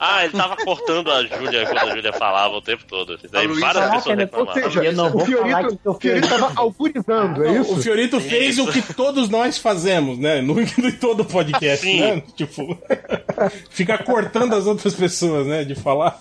Ah, 0.00 0.24
ele 0.24 0.36
tava 0.36 0.56
cortando 0.56 1.10
a 1.10 1.24
Júlia 1.24 1.67
quando 1.68 1.78
a 1.78 1.94
Júlia 1.94 2.12
falava 2.12 2.54
o 2.56 2.62
tempo 2.62 2.84
todo. 2.86 3.18
Daí 3.30 3.44
A 3.44 3.48
Luísa- 3.48 3.60
várias 3.60 3.84
Caraca, 3.84 3.96
pessoas 4.00 4.18
né? 4.18 4.28
Ou 4.32 4.52
seja, 4.54 4.68
o 5.14 5.20
Fiorito, 5.20 5.78
o 5.84 5.94
Fiorito 5.94 6.28
fiz. 6.28 6.38
tava 6.38 6.52
autorizando, 6.60 7.44
é 7.44 7.52
isso? 7.60 7.72
O 7.74 7.76
Fiorito 7.82 8.20
fez 8.20 8.58
o 8.58 8.66
que 8.66 8.94
todos 8.94 9.28
nós 9.28 9.58
fazemos, 9.58 10.18
né? 10.18 10.40
No, 10.40 10.58
em 10.60 10.66
todo 10.92 11.24
podcast, 11.24 11.84
Sim. 11.84 12.00
né? 12.00 12.22
Tipo, 12.36 12.78
ficar 13.70 14.04
cortando 14.04 14.54
as 14.54 14.66
outras 14.66 14.94
pessoas, 14.94 15.46
né? 15.46 15.64
De 15.64 15.74
falar. 15.74 16.18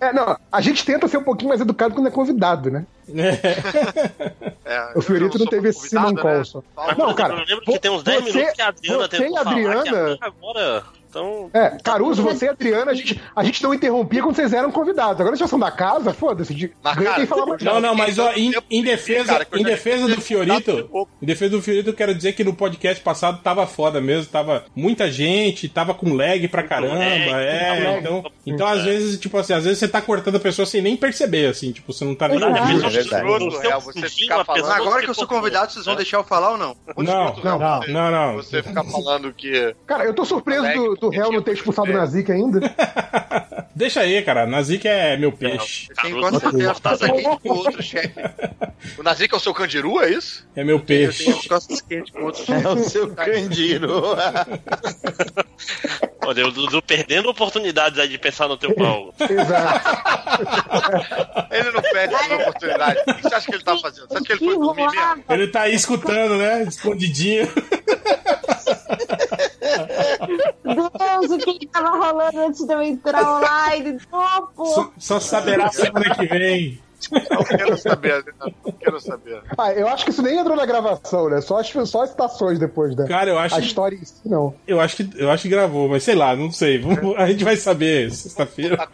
É, 0.00 0.12
não, 0.12 0.36
a 0.50 0.60
gente 0.60 0.84
tenta 0.84 1.06
ser 1.08 1.18
um 1.18 1.22
pouquinho 1.24 1.48
mais 1.50 1.60
educado 1.60 1.94
quando 1.94 2.08
é 2.08 2.10
convidado, 2.10 2.70
né? 2.70 2.86
É, 4.64 4.92
O 4.96 5.00
Fiorito 5.02 5.38
não 5.38 5.46
teve 5.46 5.68
esse 5.68 5.88
Simon 5.88 6.12
né? 6.12 6.22
Colson. 6.22 6.62
Não, 6.98 7.14
cara, 7.14 7.34
eu 7.34 7.44
lembro 7.44 7.64
que 7.64 7.78
tem 7.78 7.90
uns 7.90 8.02
10 8.02 8.24
você- 8.24 8.32
minutos 8.32 8.54
que 8.56 8.62
a 8.62 8.68
Adriana 8.68 9.08
você 9.08 9.16
e 9.16 9.24
a 9.26 9.28
falar 9.28 9.50
Adriana- 9.50 10.18
agora. 10.20 10.82
Então. 11.16 11.50
É, 11.54 11.78
Caruso, 11.82 12.22
você 12.22 12.44
e 12.44 12.48
a 12.48 12.52
Adriana, 12.52 12.90
a 12.90 12.94
gente, 12.94 13.18
a 13.34 13.42
gente 13.42 13.62
não 13.62 13.72
interrompia 13.72 14.22
quando 14.22 14.36
vocês 14.36 14.52
eram 14.52 14.70
convidados. 14.70 15.18
Agora 15.20 15.34
já 15.34 15.46
são 15.46 15.58
da 15.58 15.70
casa, 15.70 16.12
foda-se. 16.12 16.70
Não, 17.62 17.80
não, 17.80 17.94
mas 17.94 18.18
ó, 18.18 18.32
em, 18.32 18.52
em 18.70 18.82
defesa, 18.82 19.32
Cara, 19.32 19.46
em 19.54 19.62
defesa 19.62 20.08
do 20.08 20.20
Fiorito, 20.20 21.08
em 21.22 21.26
defesa 21.26 21.56
do 21.56 21.62
Fiorito, 21.62 21.90
eu 21.90 21.94
quero 21.94 22.14
dizer 22.14 22.34
que 22.34 22.44
no 22.44 22.54
podcast 22.54 23.02
passado 23.02 23.40
tava 23.42 23.66
foda 23.66 24.00
mesmo, 24.00 24.30
tava 24.30 24.64
muita 24.74 25.10
gente, 25.10 25.68
tava 25.68 25.94
com 25.94 26.12
lag 26.12 26.46
pra 26.48 26.62
caramba, 26.62 27.02
é, 27.02 27.80
lag. 27.80 28.00
então, 28.00 28.24
então 28.44 28.66
às 28.66 28.84
vezes, 28.84 29.18
tipo 29.18 29.38
assim, 29.38 29.54
às 29.54 29.64
vezes 29.64 29.78
você 29.78 29.88
tá 29.88 30.02
cortando 30.02 30.36
a 30.36 30.40
pessoa 30.40 30.66
sem 30.66 30.82
nem 30.82 30.96
perceber, 30.96 31.46
assim, 31.46 31.72
tipo, 31.72 31.92
você 31.92 32.04
não 32.04 32.14
tá 32.14 32.28
nem 32.28 32.38
É, 32.38 32.42
Agora 34.72 35.02
que 35.02 35.10
eu 35.10 35.14
sou 35.14 35.26
convidado, 35.26 35.72
vocês 35.72 35.84
vão 35.84 35.94
né? 35.94 35.98
deixar 35.98 36.18
eu 36.18 36.24
falar 36.24 36.52
ou 36.52 36.58
não? 36.58 36.76
Não, 36.96 37.34
Não, 37.42 37.58
não. 37.58 37.80
não, 37.88 38.10
não. 38.10 38.36
Você 38.36 38.62
ficar 38.62 38.84
falando 38.84 39.32
que. 39.32 39.74
Cara, 39.86 40.04
eu 40.04 40.14
tô 40.14 40.24
surpreso 40.24 40.66
do, 40.96 41.05
do 41.10 41.16
réu 41.16 41.32
não 41.32 41.42
ter 41.42 41.52
expulsado 41.54 41.90
o 41.90 41.94
Nazik 41.94 42.30
ainda. 42.30 42.60
Deixa 43.74 44.00
aí, 44.00 44.22
cara, 44.22 44.46
Nazik 44.46 44.88
é 44.88 45.16
meu 45.18 45.30
peixe. 45.32 45.88
As 45.96 46.10
cortado 46.10 46.40
costas 46.40 47.02
aqui. 47.02 47.22
quentes 47.22 47.38
com 47.42 47.48
outro 47.50 47.82
chefe. 47.82 48.14
O 48.98 49.02
Nazik 49.02 49.34
é 49.34 49.36
o 49.36 49.40
seu 49.40 49.52
candiru, 49.52 50.00
é 50.00 50.10
isso? 50.10 50.46
É 50.56 50.64
meu 50.64 50.76
Eu 50.76 50.80
peixe. 50.82 51.24
tenho 51.24 51.36
as 51.36 51.46
costas 51.46 51.80
quentes 51.82 52.12
com 52.12 52.22
outro 52.24 52.44
chefe. 52.44 52.66
É 52.66 52.68
o 52.70 52.78
seu 52.84 53.14
Candiro. 53.14 54.02
Olha, 56.24 56.46
o 56.46 56.50
Dudu 56.50 56.82
perdendo 56.82 57.28
oportunidades 57.28 57.98
aí 58.00 58.08
de 58.08 58.18
pensar 58.18 58.48
no 58.48 58.56
teu 58.56 58.74
pau. 58.74 59.14
Exato. 59.20 59.88
Ele 61.54 61.70
não 61.70 61.82
perde 61.82 62.14
essa 62.14 62.34
oportunidade. 62.34 63.00
O 63.06 63.14
que 63.14 63.22
você 63.22 63.34
acha 63.34 63.46
que 63.46 63.54
ele 63.54 63.62
tá 63.64 63.76
fazendo? 63.78 64.08
Você 64.08 64.16
acha 64.16 64.24
que 64.24 64.32
ele 64.32 64.44
foi 64.44 64.54
dormir 64.58 64.90
mesmo? 64.90 65.24
Ele 65.28 65.46
tá 65.48 65.60
aí 65.62 65.74
escutando, 65.74 66.36
né? 66.36 66.64
Escondidinho. 66.64 67.48
Deus, 70.64 71.30
o 71.30 71.38
que 71.38 71.58
que 71.60 71.66
tava 71.66 71.90
rolando 71.90 72.38
antes 72.40 72.64
de 72.66 72.72
eu 72.72 72.82
entrar 72.82 73.22
online? 73.22 73.98
Topo! 74.10 74.66
Só, 74.66 74.92
só 74.98 75.20
saberá 75.20 75.68
semana 75.70 76.14
que 76.14 76.26
vem. 76.26 76.80
Não 77.30 77.44
quero 77.44 77.76
saber, 77.76 78.24
né? 78.24 78.32
não 78.64 78.72
quero 78.72 78.98
saber. 79.00 79.42
Ah, 79.56 79.70
eu 79.72 79.86
acho 79.86 80.04
que 80.04 80.10
isso 80.10 80.22
nem 80.22 80.38
entrou 80.38 80.56
na 80.56 80.64
gravação, 80.64 81.28
né? 81.28 81.40
Só 81.42 81.58
as, 81.60 81.68
só 81.88 82.02
as 82.02 82.10
citações 82.10 82.58
depois, 82.58 82.96
né? 82.96 83.06
Cara, 83.06 83.30
eu 83.30 83.38
acho 83.38 83.54
A 83.54 83.60
história 83.60 83.96
em 83.96 84.04
si, 84.04 84.14
não. 84.24 84.54
Eu 84.66 84.80
acho 84.80 84.96
que 84.96 85.10
eu 85.22 85.30
acho 85.30 85.42
que 85.42 85.48
gravou, 85.50 85.88
mas 85.90 86.02
sei 86.02 86.14
lá, 86.14 86.34
não 86.34 86.50
sei. 86.50 86.78
Vamos- 86.80 87.14
a 87.18 87.26
gente 87.26 87.44
vai 87.44 87.54
saber 87.56 88.10
sexta-feira. 88.10 88.88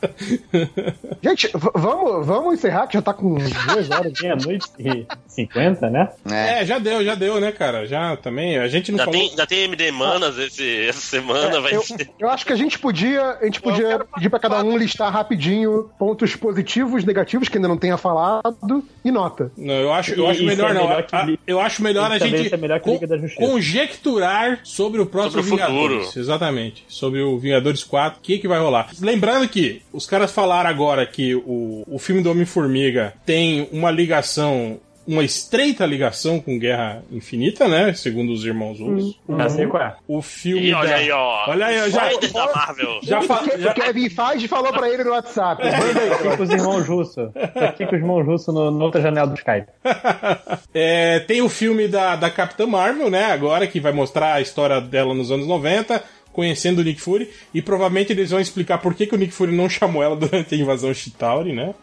Gente, 1.22 1.50
vamos, 1.74 2.26
vamos 2.26 2.54
encerrar, 2.54 2.86
que 2.86 2.94
já 2.94 3.02
tá 3.02 3.12
com 3.12 3.34
duas 3.34 3.90
horas. 3.90 4.12
Meia-noite 4.20 4.66
e 4.78 5.06
50, 5.28 5.90
né? 5.90 6.08
É. 6.30 6.64
já 6.64 6.78
deu, 6.78 7.04
já 7.04 7.14
deu, 7.14 7.40
né, 7.40 7.52
cara? 7.52 7.86
Já 7.86 8.16
também. 8.16 8.58
A 8.58 8.68
gente 8.68 8.90
não 8.92 8.98
Já 8.98 9.04
falou. 9.04 9.20
tem, 9.20 9.36
já 9.36 9.46
tem 9.46 9.64
MD 9.64 9.90
Manas 9.90 10.38
esse, 10.38 10.86
essa 10.86 11.00
semana, 11.00 11.60
vai 11.60 11.72
É, 11.72 11.76
Eu, 11.76 11.82
ser. 11.82 12.10
eu 12.18 12.28
acho 12.28 12.46
que 12.46 12.52
a 12.52 12.56
gente 12.56 12.78
podia, 12.78 13.38
a 13.40 13.44
gente 13.44 13.60
podia 13.60 14.00
pedir 14.14 14.28
pra 14.30 14.38
cada 14.38 14.62
um 14.62 14.76
listar 14.76 15.12
rapidinho 15.12 15.90
pontos 15.98 16.34
positivos, 16.36 17.04
negativos, 17.04 17.48
que 17.48 17.56
ainda 17.58 17.68
não 17.68 17.76
tenha 17.76 17.96
falado, 17.96 18.84
e 19.04 19.10
nota. 19.10 19.50
Não, 19.56 19.74
eu 19.74 19.92
acho, 19.92 20.14
eu 20.14 20.26
acho 20.28 20.44
melhor 20.44 20.72
não. 20.74 20.86
melhor 20.88 21.02
que 21.04 21.14
A- 21.16 21.26
eu 21.46 21.60
acho 21.60 21.82
melhor 21.82 22.10
e 22.10 22.14
a 22.14 22.18
gente 22.18 22.48
ser 22.48 22.56
melhor 22.58 22.80
conjecturar 22.80 24.60
sobre 24.64 25.00
o 25.00 25.06
próximo 25.06 25.42
Sobre 25.42 25.54
o 25.54 25.58
futuro. 25.66 25.88
Vingadores. 25.88 26.16
Exatamente. 26.16 26.84
Sobre 26.88 27.20
o 27.22 27.38
Vingadores 27.38 27.82
4, 27.84 28.18
o 28.18 28.22
que, 28.22 28.38
que 28.38 28.48
vai 28.48 28.58
rolar. 28.58 28.90
Lembrando 29.00 29.48
que 29.48 29.82
os 29.96 30.06
caras 30.06 30.30
falaram 30.30 30.68
agora 30.70 31.04
que 31.06 31.34
o, 31.34 31.82
o 31.86 31.98
filme 31.98 32.22
do 32.22 32.30
Homem-Formiga 32.30 33.14
tem 33.24 33.68
uma 33.72 33.90
ligação. 33.90 34.78
Uma 35.08 35.22
estreita 35.22 35.86
ligação 35.86 36.40
com 36.40 36.58
Guerra 36.58 37.00
Infinita, 37.12 37.68
né? 37.68 37.94
Segundo 37.94 38.32
os 38.32 38.44
irmãos 38.44 38.80
Russo. 38.80 39.16
Já 39.38 39.48
sei 39.48 39.66
qual 39.68 39.80
é. 39.80 39.94
O 40.08 40.20
filme. 40.20 40.66
E 40.66 40.74
olha 40.74 40.88
da- 40.90 40.96
aí, 40.96 41.10
ó. 41.12 41.44
Olha 41.48 41.66
aí, 41.66 41.80
ó, 41.80 41.88
já, 41.88 42.08
da 42.32 42.52
Marvel. 42.52 42.98
já, 43.04 43.22
fa- 43.22 43.44
já- 43.56 43.70
O 43.70 43.74
Kevin 43.74 44.10
Feige 44.10 44.48
falou 44.48 44.72
pra 44.72 44.90
ele 44.90 45.04
no 45.04 45.12
WhatsApp. 45.12 45.62
Manda 45.62 46.00
aí. 46.00 46.10
Aqui 46.12 46.36
com 46.36 46.42
os 46.42 46.50
irmãos 46.50 46.88
russos. 46.88 47.30
Tô 47.54 47.64
aqui 47.64 47.86
com 47.86 47.94
os 47.94 48.00
irmãos 48.02 48.26
russos 48.26 48.52
no, 48.52 48.68
na 48.72 48.84
outra 48.84 49.00
janela 49.00 49.28
do 49.28 49.36
Skype. 49.36 49.68
É, 50.74 51.20
tem 51.20 51.40
o 51.40 51.48
filme 51.48 51.88
da, 51.88 52.16
da 52.16 52.28
Capitã 52.30 52.66
Marvel, 52.66 53.08
né? 53.08 53.26
Agora, 53.26 53.66
que 53.66 53.78
vai 53.80 53.92
mostrar 53.92 54.34
a 54.34 54.40
história 54.40 54.80
dela 54.80 55.14
nos 55.14 55.30
anos 55.30 55.46
90, 55.46 56.02
conhecendo 56.36 56.80
o 56.80 56.84
Nick 56.84 57.00
Fury. 57.00 57.30
E 57.54 57.62
provavelmente 57.62 58.12
eles 58.12 58.30
vão 58.30 58.38
explicar 58.38 58.76
por 58.76 58.94
que, 58.94 59.06
que 59.06 59.14
o 59.14 59.18
Nick 59.18 59.32
Fury 59.32 59.56
não 59.56 59.68
chamou 59.70 60.02
ela 60.02 60.14
durante 60.14 60.54
a 60.54 60.58
invasão 60.58 60.92
Chitauri, 60.92 61.54
né? 61.54 61.74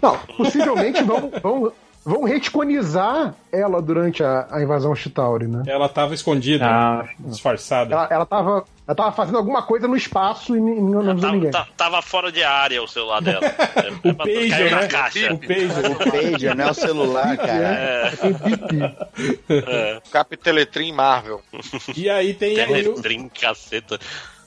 Não, 0.00 0.16
possivelmente 0.36 1.02
vão, 1.02 1.28
vão, 1.42 1.72
vão 2.04 2.24
retconizar 2.24 3.34
ela 3.52 3.80
durante 3.82 4.22
a, 4.22 4.46
a 4.50 4.62
invasão 4.62 4.94
Chitauri, 4.94 5.46
né? 5.46 5.62
Ela 5.66 5.88
tava 5.88 6.14
escondida, 6.14 6.64
Ah, 6.66 7.08
disfarçada. 7.18 7.92
Ela, 7.94 8.08
ela, 8.10 8.26
tava, 8.26 8.64
ela 8.86 8.94
tava 8.94 9.12
fazendo 9.12 9.38
alguma 9.38 9.62
coisa 9.62 9.86
no 9.88 9.96
espaço 9.96 10.56
e 10.56 10.60
não, 10.60 11.02
não 11.02 11.16
Tava, 11.16 11.32
ninguém. 11.32 11.50
ta- 11.50 11.66
tava 11.76 12.00
fora 12.02 12.30
de 12.32 12.42
área 12.42 12.82
o 12.82 12.88
celular 12.88 13.20
dela. 13.20 13.40
É, 13.80 13.90
O 14.10 14.14
pra- 14.14 14.24
pager, 14.26 14.70
né? 14.70 14.86
caixa. 14.88 15.32
O 15.34 15.38
pager. 15.38 15.90
O 15.90 16.10
pager, 16.10 16.56
né? 16.56 16.70
O 16.70 16.74
celular, 16.74 17.36
cara. 17.36 17.52
É, 17.52 18.10
bip. 18.32 18.94
é. 19.68 20.00
Capiteletrim 20.10 20.92
Marvel. 20.92 21.40
E 21.96 22.08
aí 22.08 22.34
tem 22.34 22.52
o, 22.52 22.66
Teletrim, 22.66 23.28
caceta. 23.28 23.98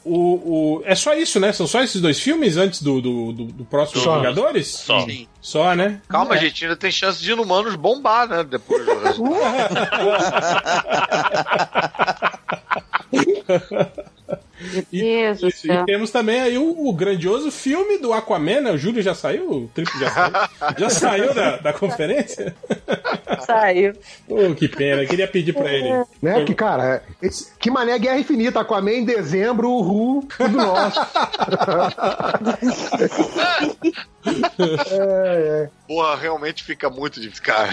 O, 0.06 0.78
o- 0.80 0.82
É 0.86 0.96
só 0.96 1.14
isso, 1.16 1.40
né? 1.40 1.52
São 1.54 1.66
só 1.68 1.82
esses 1.82 2.02
dois 2.02 2.20
filmes 2.20 2.58
antes 2.58 2.82
do, 2.82 3.00
do, 3.02 3.32
do, 3.34 3.46
do 3.46 3.66
próximo 3.66 4.02
Só. 4.02 4.18
Vingadores? 4.18 4.68
Só. 4.68 5.02
Sim. 5.06 5.28
Só, 5.42 5.74
né? 5.76 6.02
Calma, 6.10 6.38
gente, 6.38 6.66
ainda 6.66 6.76
tem 6.78 6.92
chance 6.92 7.22
de 7.22 7.32
Inumanos 7.32 7.76
bombar, 7.76 8.28
né? 8.28 8.44
Depois. 8.44 8.84
Meu 14.72 14.86
Deus. 14.92 15.64
E 15.64 15.86
temos 15.86 16.12
também 16.12 16.40
aí 16.42 16.58
o, 16.58 16.88
o 16.88 16.94
grandioso 16.94 17.52
filme 17.52 17.98
do 17.98 18.14
Aquaman, 18.14 18.62
né? 18.62 18.72
O 18.72 18.78
Júlio 18.78 19.02
já 19.02 19.14
saiu? 19.14 19.50
O 19.52 19.68
Triplo 19.74 20.00
já 20.00 20.10
saiu? 20.12 20.34
já 20.78 20.90
saiu 20.90 21.34
da, 21.34 21.58
da 21.58 21.74
conferência? 21.78 22.56
Saiu. 23.46 23.94
Pô, 24.28 24.54
que 24.56 24.68
pena, 24.68 25.06
queria 25.06 25.28
pedir 25.28 25.54
pra 25.54 25.72
ele. 25.72 25.90
Né? 26.22 26.44
Que, 26.46 26.54
cara, 26.56 27.04
esse- 27.22 27.52
que 27.58 27.70
mané 27.70 27.98
Guerra 28.00 28.20
Infinita, 28.20 28.60
Aquaman 28.62 28.92
em 28.92 29.06
dezembro, 29.06 29.70
o 29.70 29.82
Ru, 29.82 30.28
tudo 30.38 30.58
nosso. 30.58 31.00
é, 34.92 34.98
é. 35.00 35.70
Porra, 35.88 36.16
realmente 36.16 36.64
fica 36.64 36.90
muito 36.90 37.20
difícil, 37.20 37.44
cara. 37.44 37.72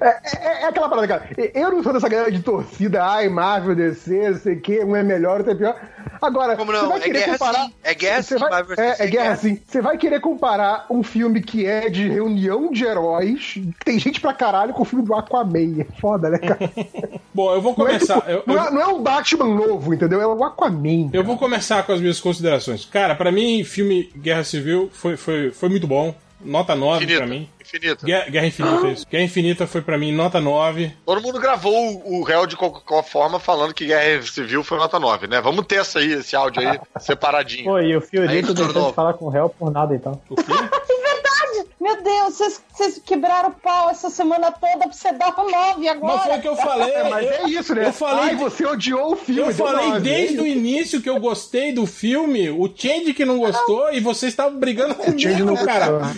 É, 0.00 0.62
é 0.62 0.66
aquela 0.66 0.88
parada, 0.88 1.08
cara. 1.08 1.28
Eu 1.52 1.72
não 1.72 1.82
sou 1.82 1.92
dessa 1.92 2.08
galera 2.08 2.30
de 2.30 2.40
torcida, 2.40 3.04
ai, 3.04 3.28
Marvel, 3.28 3.74
DC, 3.74 4.30
não 4.30 4.38
sei 4.38 4.54
o 4.54 4.60
que, 4.60 4.84
um 4.84 4.94
é 4.94 5.02
melhor, 5.02 5.38
outro 5.38 5.52
é 5.52 5.54
pior. 5.56 5.76
Agora, 6.22 6.56
Como 6.56 6.70
você 6.72 6.82
não? 6.82 6.88
vai 6.90 6.98
É 6.98 7.00
querer 7.02 7.18
guerra 7.18 7.32
comparar. 7.38 7.64
sim. 7.66 7.72
É 7.82 7.94
guerra 7.94 8.22
você 8.22 8.34
sim, 8.34 8.40
vai- 8.40 8.50
Marvel 8.50 8.76
é, 8.78 8.88
é 8.90 8.96
guerra 8.96 9.06
guerra. 9.10 9.36
sim. 9.36 9.60
Você 9.66 9.82
vai 9.82 9.98
querer 9.98 10.20
comparar 10.20 10.86
um 10.88 11.02
filme 11.02 11.42
que 11.42 11.66
é 11.66 11.90
de 11.90 12.08
reunião 12.08 12.70
de 12.70 12.84
heróis, 12.84 13.58
tem 13.84 13.98
gente 13.98 14.20
pra 14.20 14.32
caralho, 14.32 14.72
com 14.72 14.82
o 14.82 14.86
filme 14.86 15.04
do 15.04 15.14
Aquaman. 15.14 15.80
É 15.80 16.00
foda, 16.00 16.30
né, 16.30 16.38
cara? 16.38 16.58
Bom, 17.34 17.52
eu 17.52 17.60
vou 17.60 17.74
Não 17.76 17.86
é, 17.88 17.92
começar. 17.94 18.20
tipo- 18.20 18.30
eu- 18.30 18.42
não, 18.46 18.54
eu- 18.54 18.62
é, 18.62 18.70
não 18.70 18.80
é 18.80 18.86
um 18.86 19.02
Batman 19.02 19.46
novo, 19.46 19.92
entendeu? 19.92 20.20
É 20.22 20.26
o 20.26 20.44
Aquaman. 20.44 21.10
Eu 21.12 21.24
vou 21.24 21.36
começar 21.36 21.82
com 21.82 21.92
as 21.92 22.00
minhas 22.00 22.20
considerações. 22.20 22.84
Cara, 22.86 23.14
pra 23.16 23.30
mim, 23.32 23.64
filme 23.64 24.10
Guerra 24.16 24.44
Civil 24.44 24.88
foi, 24.92 25.16
foi, 25.16 25.50
foi 25.50 25.68
muito 25.68 25.86
bom. 25.88 26.14
Nota 26.44 26.74
9 26.74 27.06
pra 27.06 27.26
mim. 27.26 27.48
Infinita. 27.60 28.06
Guerra, 28.06 28.30
Guerra 28.30 28.46
Infinita, 28.46 28.88
isso. 28.88 29.06
Guerra 29.10 29.24
Infinita 29.24 29.66
foi 29.66 29.80
pra 29.80 29.98
mim 29.98 30.12
nota 30.12 30.40
9. 30.40 30.92
Todo 31.04 31.22
mundo 31.22 31.40
gravou 31.40 32.02
o, 32.04 32.22
réu 32.22 32.46
de 32.46 32.56
qualquer 32.56 33.02
forma 33.02 33.40
falando 33.40 33.72
que 33.72 33.86
Guerra 33.86 34.22
Civil 34.22 34.62
foi 34.62 34.78
nota 34.78 35.00
9, 35.00 35.26
né? 35.26 35.40
Vamos 35.40 35.66
ter 35.66 35.76
essa 35.76 35.98
aí, 35.98 36.12
esse 36.12 36.36
áudio 36.36 36.68
aí 36.68 36.78
separadinho. 37.00 37.64
Pô, 37.64 37.80
e 37.80 37.96
o 37.96 38.00
Fiorito 38.00 38.52
deixou 38.52 38.88
de 38.88 38.94
falar 38.94 39.14
com 39.14 39.24
o 39.24 39.30
réu 39.30 39.48
por 39.48 39.70
nada 39.70 39.94
então. 39.94 40.20
O 40.28 40.36
quê? 40.36 40.44
Verdade! 40.52 41.33
Meu 41.80 42.02
Deus, 42.02 42.34
vocês- 42.34 42.60
vocês 42.72 43.00
quebraram 43.04 43.50
o 43.50 43.52
pau 43.52 43.90
essa 43.90 44.10
semana 44.10 44.50
toda 44.52 44.78
pra 44.78 44.92
você 44.92 45.12
dar 45.12 45.34
um 45.40 45.50
9 45.50 45.88
agora. 45.88 46.16
Mas 46.16 46.24
foi 46.26 46.36
o 46.38 46.40
que 46.40 46.48
eu 46.48 46.56
falei. 46.56 46.90
É, 46.92 47.08
mas 47.08 47.26
eu, 47.26 47.32
é 47.32 47.48
isso, 47.50 47.74
né? 47.74 47.86
Eu 47.88 47.92
falei, 47.92 48.24
Ai, 48.30 48.36
você 48.36 48.64
odiou 48.66 49.12
o 49.12 49.16
filme. 49.16 49.40
eu 49.50 49.54
falei 49.54 49.88
nove, 49.88 50.00
desde 50.00 50.38
é 50.38 50.42
o 50.42 50.46
isso. 50.46 50.56
início 50.58 51.00
que 51.02 51.08
eu 51.10 51.18
gostei 51.20 51.72
do 51.72 51.86
filme, 51.86 52.50
o 52.50 52.68
Change 52.74 53.12
que 53.14 53.24
não 53.24 53.38
gostou, 53.38 53.92
e 53.92 54.00
vocês 54.00 54.32
estavam 54.32 54.58
brigando 54.58 54.94
Change 55.18 55.42
não 55.42 55.54
cara. 55.56 56.00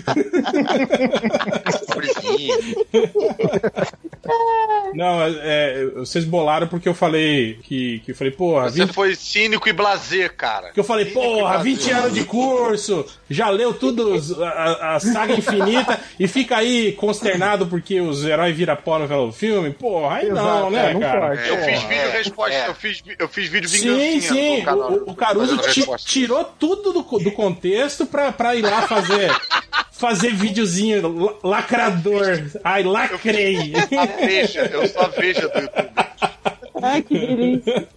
Não, 4.94 5.22
é, 5.22 5.32
é, 5.42 5.86
vocês 5.96 6.24
bolaram 6.24 6.66
porque 6.66 6.88
eu 6.88 6.94
falei 6.94 7.58
que, 7.62 8.00
que 8.00 8.10
eu 8.12 8.14
falei, 8.16 8.32
porra, 8.32 8.70
Você 8.70 8.84
20, 8.84 8.92
foi 8.94 9.14
cínico 9.14 9.68
e 9.68 9.72
blasé, 9.72 10.28
cara. 10.28 10.70
que 10.72 10.80
eu 10.80 10.84
falei, 10.84 11.06
porra, 11.06 11.58
20 11.58 11.90
anos 11.90 12.14
de 12.14 12.24
curso, 12.24 13.04
já 13.28 13.48
leu 13.50 13.74
tudo 13.74 14.14
os- 14.14 14.40
a, 14.40 14.48
a- 14.48 14.94
a 14.96 15.00
saga 15.26 15.38
infinita 15.38 16.00
e 16.18 16.26
fica 16.28 16.56
aí 16.56 16.92
consternado 16.92 17.66
porque 17.66 18.00
os 18.00 18.24
heróis 18.24 18.56
viram 18.56 18.76
pó 18.76 18.98
no 18.98 19.06
filme. 19.32 19.70
Porra, 19.70 20.16
aí 20.16 20.28
não, 20.28 20.36
Exato, 20.36 20.70
né, 20.70 20.90
é, 20.90 20.92
não 20.94 21.00
cara? 21.00 21.28
pode. 21.28 21.48
Eu 21.48 21.56
fiz 21.58 21.82
É, 21.82 21.86
vídeo 21.88 22.10
resposta, 22.12 22.64
eu, 22.66 22.74
fiz, 22.74 23.02
eu 23.18 23.28
fiz 23.28 23.48
vídeo 23.48 23.68
Sim, 23.68 23.78
vingancinha 23.80 24.20
sim. 24.20 24.58
no 24.58 24.64
canal. 24.64 24.92
O, 24.92 25.10
o 25.10 25.14
Caruso 25.14 25.58
tirou 26.04 26.44
tudo 26.44 26.92
do, 26.92 27.02
do 27.18 27.32
contexto 27.32 28.06
pra, 28.06 28.32
pra 28.32 28.54
ir 28.54 28.62
lá 28.62 28.82
fazer, 28.82 29.30
fazer 29.92 30.32
videozinho 30.32 31.08
la- 31.08 31.34
lacrador. 31.42 32.42
Ai, 32.64 32.82
lacrei. 32.82 33.72
A 33.98 34.26
veja, 34.26 34.60
eu 34.72 34.86
sou 34.88 35.02
a 35.02 35.08
veja 35.08 35.48
do 35.48 35.58
YouTube. 35.60 35.90
Ai, 36.82 37.02
que 37.02 37.18
delícia. 37.18 37.88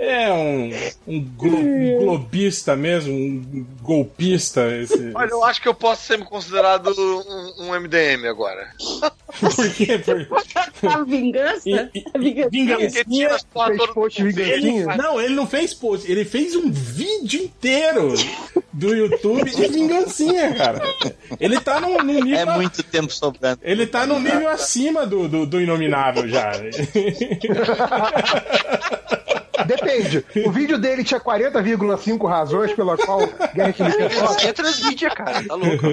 É 0.00 0.32
um, 0.32 0.70
um 1.06 1.24
glo- 1.36 1.56
um 1.58 1.98
globista 2.04 2.74
mesmo, 2.74 3.12
um 3.14 3.66
golpista. 3.82 4.66
Esse, 4.76 5.12
Olha, 5.14 5.30
eu 5.30 5.44
acho 5.44 5.62
que 5.62 5.68
eu 5.68 5.74
posso 5.74 6.04
ser 6.06 6.18
considerado 6.24 6.88
um, 6.98 7.64
um 7.64 7.80
MDM 7.80 8.26
agora. 8.28 8.68
Por 9.38 9.72
quê? 9.74 9.98
Por... 9.98 10.26
A 10.90 11.04
vingança? 11.04 11.62
E- 11.68 11.90
e- 11.94 12.04
vingança. 12.48 12.48
Vingancinha? 12.50 13.30
Ele, 14.40 14.96
não, 14.96 15.20
ele 15.20 15.34
não 15.34 15.46
fez 15.46 15.72
post, 15.74 16.10
ele 16.10 16.24
fez 16.24 16.56
um 16.56 16.70
vídeo 16.70 17.42
inteiro 17.44 18.14
do 18.78 18.94
YouTube 18.94 19.50
de 19.50 19.68
vingancinha, 19.68 20.54
cara. 20.54 20.80
Ele 21.40 21.58
tá 21.60 21.80
num, 21.80 21.98
num 21.98 22.22
nível. 22.22 22.38
É 22.38 22.44
muito 22.44 22.82
tempo 22.82 23.12
sobrando. 23.12 23.60
Ele 23.62 23.86
tá 23.86 24.06
num 24.06 24.20
nível 24.20 24.48
acima 24.48 25.04
do, 25.04 25.28
do, 25.28 25.44
do 25.44 25.60
Inominável 25.60 26.28
já. 26.28 26.52
Depende. 29.66 30.24
O 30.46 30.50
vídeo 30.50 30.78
dele 30.78 31.02
tinha 31.04 31.20
40,5 31.20 32.26
razões 32.28 32.72
pela 32.72 32.96
qual 32.96 33.20
Guerra 33.54 33.70
Infinita 33.70 34.02
é 34.02 34.08
foda. 34.10 34.32
Você 34.40 34.52
transmite, 34.52 35.06
cara, 35.10 35.42
tá 35.44 35.54
louco. 35.54 35.86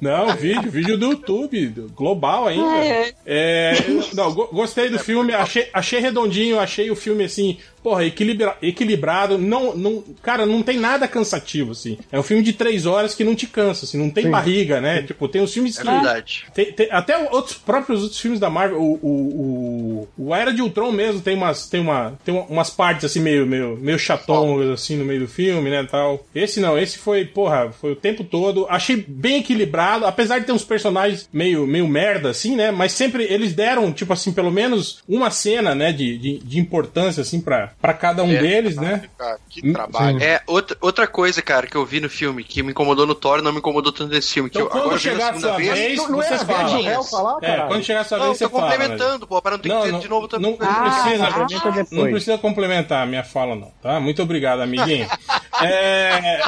Não, 0.00 0.34
vídeo, 0.36 0.70
vídeo 0.70 0.96
do 0.98 1.06
YouTube, 1.10 1.86
global 1.94 2.48
ainda. 2.48 2.84
É. 2.84 3.12
É, 3.26 3.74
não, 4.14 4.32
go- 4.32 4.48
gostei 4.52 4.88
do 4.88 4.98
filme, 4.98 5.32
achei, 5.34 5.68
achei 5.72 6.00
redondinho, 6.00 6.58
achei 6.58 6.90
o 6.90 6.96
filme 6.96 7.24
assim, 7.24 7.58
porra, 7.82 8.04
equilibra, 8.04 8.56
equilibrado. 8.62 9.38
Não, 9.38 9.74
não, 9.76 10.02
cara, 10.22 10.46
não 10.46 10.62
tem 10.62 10.78
nada 10.78 11.06
cansativo, 11.08 11.72
assim. 11.72 11.98
É 12.10 12.18
um 12.18 12.22
filme 12.22 12.42
de 12.42 12.52
três 12.52 12.86
horas 12.86 13.14
que 13.14 13.24
não 13.24 13.34
te 13.34 13.46
cansa, 13.46 13.84
assim, 13.84 13.98
não 13.98 14.10
tem 14.10 14.24
Sim. 14.24 14.30
barriga, 14.30 14.80
né? 14.80 15.02
Tipo, 15.02 15.28
tem 15.28 15.42
os 15.42 15.52
filmes 15.52 15.78
É 15.78 15.82
que. 15.82 15.90
verdade. 15.90 16.44
Tem- 16.54 16.72
tem- 16.72 16.88
até 16.90 17.16
outros 17.30 17.56
próprios 17.56 18.02
outros 18.02 18.20
filmes 18.20 18.40
da 18.40 18.50
Marvel, 18.50 18.80
o, 18.80 18.98
o, 19.02 20.08
o, 20.18 20.26
o 20.28 20.34
Era 20.34 20.52
de 20.52 20.62
Ultron 20.62 20.92
mesmo 20.92 21.20
tem 21.20 21.34
umas, 21.36 21.68
tem 21.68 21.80
uma, 21.80 22.18
tem 22.24 22.34
uma- 22.34 22.44
umas 22.44 22.59
umas 22.60 22.70
partes 22.70 23.04
assim 23.04 23.20
meio, 23.20 23.46
meio, 23.46 23.76
meio 23.80 23.98
chatongas 23.98 24.68
assim 24.70 24.96
no 24.96 25.04
meio 25.04 25.20
do 25.20 25.28
filme, 25.28 25.70
né, 25.70 25.86
tal. 25.90 26.24
Esse 26.34 26.60
não, 26.60 26.78
esse 26.78 26.98
foi, 26.98 27.24
porra, 27.24 27.72
foi 27.72 27.92
o 27.92 27.96
tempo 27.96 28.22
todo. 28.22 28.66
Achei 28.68 28.96
bem 29.08 29.38
equilibrado, 29.40 30.06
apesar 30.06 30.38
de 30.38 30.46
ter 30.46 30.52
uns 30.52 30.64
personagens 30.64 31.28
meio, 31.32 31.66
meio 31.66 31.88
merda 31.88 32.30
assim, 32.30 32.54
né, 32.56 32.70
mas 32.70 32.92
sempre 32.92 33.24
eles 33.24 33.54
deram, 33.54 33.92
tipo 33.92 34.12
assim, 34.12 34.32
pelo 34.32 34.50
menos 34.50 35.02
uma 35.08 35.30
cena, 35.30 35.74
né, 35.74 35.92
de, 35.92 36.18
de, 36.18 36.38
de 36.38 36.58
importância 36.60 37.22
assim 37.22 37.40
pra, 37.40 37.72
pra 37.80 37.94
cada 37.94 38.22
um 38.22 38.30
É, 38.32 38.38
deles, 38.40 38.76
né. 38.76 39.02
Que 39.48 39.72
trabalho. 39.72 40.18
Sim. 40.18 40.24
É, 40.24 40.40
outra, 40.46 40.76
outra 40.80 41.06
coisa, 41.06 41.40
cara, 41.42 41.66
que 41.66 41.76
eu 41.76 41.84
vi 41.86 42.00
no 42.00 42.08
filme, 42.10 42.44
que 42.44 42.62
me 42.62 42.70
incomodou 42.70 43.06
no 43.06 43.14
Thor, 43.14 43.42
não 43.42 43.52
me 43.52 43.58
incomodou 43.58 43.92
tanto 43.92 44.12
nesse 44.12 44.32
filme. 44.34 44.50
Que 44.50 44.58
Então, 44.58 44.66
eu, 44.66 44.70
quando 44.70 44.82
agora 44.84 44.96
vi 44.96 45.02
chegar 45.02 45.18
na 45.18 45.24
a 45.30 45.32
segunda 45.32 45.48
sua 45.48 45.56
vez, 45.74 45.96
Não, 45.98 46.08
não 46.08 46.16
você 46.16 46.32
é 46.32 46.36
a 46.36 46.38
fala. 46.44 46.82
vez 46.82 47.10
falar, 47.10 47.38
É, 47.42 47.56
quando 47.66 47.84
chegar 47.84 48.00
a 48.00 48.04
sua 48.04 48.18
Não, 48.18 48.26
vez, 48.26 48.38
tô 48.38 48.44
você 48.44 48.50
fala. 48.50 48.70
complementando, 48.70 49.26
pô, 49.26 49.42
para 49.42 49.52
não 49.52 49.58
ter 49.58 49.68
que 49.70 49.82
ter 49.82 49.98
de 49.98 50.08
novo 50.08 50.28
também. 50.28 50.50
Não, 50.52 50.58
não 50.58 50.80
precisa, 50.80 51.26
Ah, 51.26 51.30
não, 51.30 52.02
não 52.04 52.10
precisa 52.10 52.38
complementar 52.50 53.02
a 53.02 53.06
minha 53.06 53.24
fala, 53.24 53.54
não, 53.56 53.70
tá? 53.82 53.98
Muito 53.98 54.22
obrigado, 54.22 54.60
amiguinho. 54.60 55.08
é... 55.62 56.40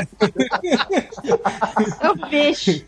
Eu 2.02 2.28
vejo. 2.31 2.84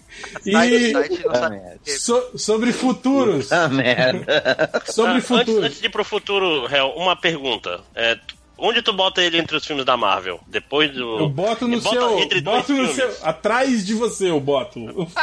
E 0.47 0.93
site 0.93 1.25
não 1.26 1.34
sabe. 1.34 1.60
so- 1.86 2.39
sobre 2.39 2.73
futuros. 2.73 3.51
merda. 3.68 4.70
Sobre 4.86 5.12
Ah, 5.12 5.15
antes, 5.17 5.28
futuros. 5.28 5.65
antes 5.65 5.81
de 5.81 5.86
ir 5.86 5.91
pro 5.91 6.05
futuro, 6.05 6.67
Hel, 6.75 6.89
uma 6.97 7.17
pergunta. 7.17 7.81
É, 7.94 8.18
onde 8.67 8.83
tu 8.83 8.93
bota 8.93 9.23
ele 9.23 9.39
entre 9.39 9.57
os 9.57 9.65
filmes 9.65 9.84
da 9.84 9.97
Marvel? 9.97 10.41
Depois 10.47 10.91
do. 10.93 11.18
Eu 11.18 11.28
boto 11.28 11.68
no 11.68 11.81
Bota 11.81 11.99
seu. 11.99 12.18
entre 12.18 12.41
Boto 12.41 12.73
no 12.73 12.89
filmes. 12.89 12.94
seu. 12.94 13.10
Atrás 13.23 13.84
de 13.86 13.94
você 13.94 14.31
eu 14.31 14.41
boto. 14.41 14.81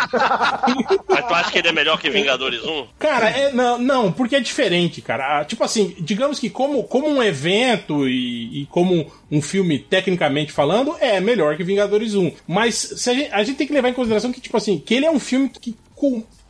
Mas 1.09 1.25
tu 1.27 1.33
acha 1.33 1.51
que 1.51 1.57
ele 1.59 1.67
é 1.69 1.71
melhor 1.71 1.99
que 1.99 2.09
Vingadores 2.09 2.61
1? 2.63 2.87
Cara, 2.99 3.29
é, 3.29 3.51
não, 3.53 3.77
não, 3.77 4.11
porque 4.11 4.35
é 4.35 4.39
diferente, 4.39 5.01
cara. 5.01 5.39
Ah, 5.39 5.45
Tipo 5.45 5.63
assim, 5.63 5.95
digamos 5.99 6.39
que 6.39 6.49
como, 6.49 6.83
como 6.83 7.07
um 7.07 7.21
evento 7.21 8.07
e, 8.07 8.61
e 8.61 8.65
como 8.67 9.11
um 9.29 9.41
filme, 9.41 9.79
tecnicamente 9.79 10.51
falando, 10.51 10.95
é 10.99 11.19
melhor 11.19 11.57
que 11.57 11.63
Vingadores 11.63 12.15
1. 12.15 12.31
Mas 12.47 12.75
se 12.75 13.09
a, 13.09 13.13
gente, 13.13 13.31
a 13.33 13.43
gente 13.43 13.57
tem 13.57 13.67
que 13.67 13.73
levar 13.73 13.89
em 13.89 13.93
consideração 13.93 14.31
que, 14.31 14.39
tipo 14.41 14.55
assim, 14.57 14.77
que 14.79 14.93
ele 14.93 15.05
é 15.05 15.11
um 15.11 15.19
filme 15.19 15.49
que. 15.49 15.75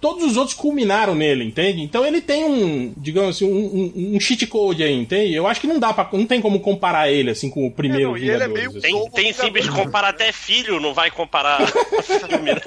Todos 0.02 0.24
os 0.24 0.36
outros 0.36 0.58
culminaram 0.58 1.14
nele, 1.14 1.44
entende? 1.46 1.82
Então 1.82 2.04
ele 2.04 2.20
tem 2.20 2.44
um, 2.44 2.92
digamos 2.98 3.36
assim, 3.36 3.46
um, 3.46 3.94
um, 3.96 4.16
um 4.16 4.20
cheat 4.20 4.48
code 4.48 4.84
aí, 4.84 4.94
entende? 4.94 5.34
Eu 5.36 5.46
acho 5.46 5.62
que 5.62 5.68
não 5.68 5.80
dá 5.80 5.94
para 5.94 6.10
não 6.18 6.26
tem 6.26 6.42
como 6.42 6.60
comparar 6.60 7.10
ele 7.12 7.30
assim 7.30 7.50
com 7.52 7.68
o 7.68 7.72
primeiro 7.72 8.14
Vingadores. 8.14 8.66
assim. 8.78 8.82
Tem, 8.82 9.10
tem 9.12 9.34
sim, 9.34 9.52
bicho, 9.52 9.72
comparar 9.72 10.10
até 10.10 10.32
filho, 10.32 10.80
não 10.80 10.94
vai 10.94 11.12
comparar 11.12 11.60
filme, 12.02 12.52
né? 12.52 12.62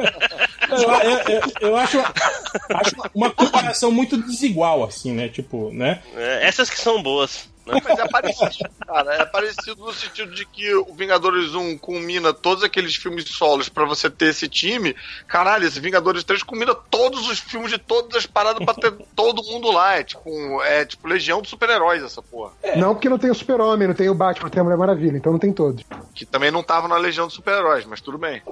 Eu, 0.71 0.79
eu- 0.79 1.41
eu- 1.61 1.69
eu 1.71 1.77
acho, 1.77 1.99
acho 1.99 2.95
uma 3.15 3.31
comparação 3.31 3.91
muito 3.91 4.17
desigual, 4.17 4.85
assim, 4.85 5.13
né? 5.13 5.29
Tipo, 5.29 5.71
né? 5.73 6.01
É, 6.17 6.47
essas 6.47 6.71
que 6.71 6.81
são 6.81 7.03
boas. 7.03 7.53
Né? 7.67 7.81
Mas 7.83 7.99
é 7.99 8.09
parecido, 8.09 8.71
cara. 8.87 9.15
É 9.15 9.25
parecido 9.25 9.85
no 9.85 9.93
sentido 9.93 10.35
de 10.35 10.45
que 10.47 10.75
o 10.75 10.93
Vingadores 10.95 11.55
1 11.55 11.79
culmina 11.79 12.33
todos 12.33 12.63
aqueles 12.63 12.95
filmes 12.97 13.25
solos 13.29 13.69
pra 13.69 13.85
você 13.85 14.11
ter 14.11 14.27
esse 14.27 14.49
time. 14.49 14.95
Caralho, 15.27 15.67
esse 15.67 15.81
Vingadores 15.81 16.25
3 16.25 16.43
culmina 16.43 16.75
todos 16.75 17.29
os 17.29 17.39
filmes 17.39 17.71
de 17.71 17.79
todas 17.79 18.17
as 18.17 18.27
paradas 18.27 18.65
pra 18.65 18.75
ter 18.75 18.93
todo 19.15 19.43
mundo 19.45 19.71
lá. 19.71 19.95
É 19.95 20.05
tipo, 20.05 20.63
é 20.63 20.85
tipo 20.85 21.09
Legião 21.09 21.41
dos 21.41 21.51
Super-Heróis, 21.51 22.03
essa 22.03 22.23
porra. 22.23 22.53
Não 22.77 22.95
porque 22.95 23.09
não 23.09 23.19
tem 23.19 23.31
o 23.31 23.35
Super-Homem, 23.35 23.89
não 23.89 23.95
tem 23.95 24.09
o 24.09 24.15
Batman, 24.15 24.45
não 24.45 24.51
tem 24.51 24.61
a 24.61 24.65
Mulher 24.65 24.79
Maravilha, 24.79 25.17
então 25.17 25.33
não 25.33 25.39
tem 25.39 25.53
todos. 25.53 25.85
Que 26.15 26.25
também 26.25 26.51
não 26.51 26.63
tava 26.63 26.89
na 26.89 26.97
Legião 26.97 27.27
dos 27.27 27.35
Super-Heróis, 27.35 27.85
mas 27.87 28.01
tudo 28.01 28.19
bem. 28.19 28.43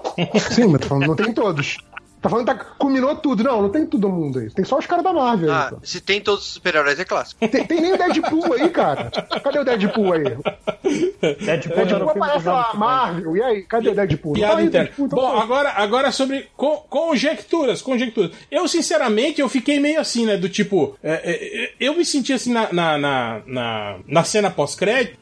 Sim, 0.51 0.69
mas 0.69 0.81
tô 0.81 0.89
falando, 0.89 1.07
não 1.07 1.17
tem 1.17 1.33
todos. 1.33 1.79
Tá 2.23 2.29
falando 2.29 2.47
que 2.47 2.55
tá, 2.55 2.65
culminou 2.79 3.17
tudo. 3.17 3.43
Não, 3.43 3.63
não 3.63 3.69
tem 3.69 3.85
todo 3.85 4.09
mundo 4.09 4.39
aí. 4.39 4.49
Tem 4.51 4.65
só 4.65 4.79
os 4.79 4.87
caras 4.87 5.03
da 5.05 5.13
Marvel. 5.13 5.51
aí, 5.53 5.57
Ah, 5.59 5.67
pô. 5.71 5.79
se 5.83 6.01
tem 6.01 6.21
todos 6.21 6.47
os 6.47 6.53
super-heróis, 6.55 6.99
é 7.01 7.05
clássico. 7.05 7.47
Tem, 7.49 7.67
tem 7.67 7.81
nem 7.81 7.93
o 7.95 7.99
Deadpool 7.99 8.53
aí, 8.55 8.69
cara. 8.71 9.11
Cadê 9.43 9.59
o 9.59 9.65
Deadpool 9.65 10.13
aí? 10.13 10.23
Deadpool, 10.23 11.85
Deadpool 11.85 12.11
aparece 12.11 12.47
lá, 12.47 12.71
Marvel. 12.75 13.37
E 13.37 13.43
aí, 13.43 13.63
cadê 13.63 13.89
o 13.91 13.95
Deadpool? 13.95 14.35
Tá 14.35 14.39
Piada 14.39 14.61
aí, 14.61 14.67
interna. 14.67 14.85
Deadpool, 14.87 15.07
então 15.07 15.19
Bom, 15.19 15.37
agora, 15.37 15.71
agora 15.71 16.13
sobre 16.13 16.49
co- 16.57 16.79
conjecturas, 16.89 17.83
conjecturas. 17.83 18.31
Eu, 18.51 18.69
sinceramente, 18.69 19.41
eu 19.41 19.49
fiquei 19.49 19.81
meio 19.81 20.01
assim, 20.01 20.25
né? 20.25 20.37
Do 20.37 20.49
tipo, 20.49 20.97
é, 21.03 21.13
é, 21.25 21.65
é, 21.65 21.73
eu 21.81 21.97
me 21.97 22.05
senti 22.05 22.33
assim 22.33 22.53
na, 22.53 22.73
na, 22.73 22.99
na, 22.99 23.41
na, 23.47 23.97
na 24.07 24.25
cena 24.25 24.51
pós-crédito. 24.51 25.19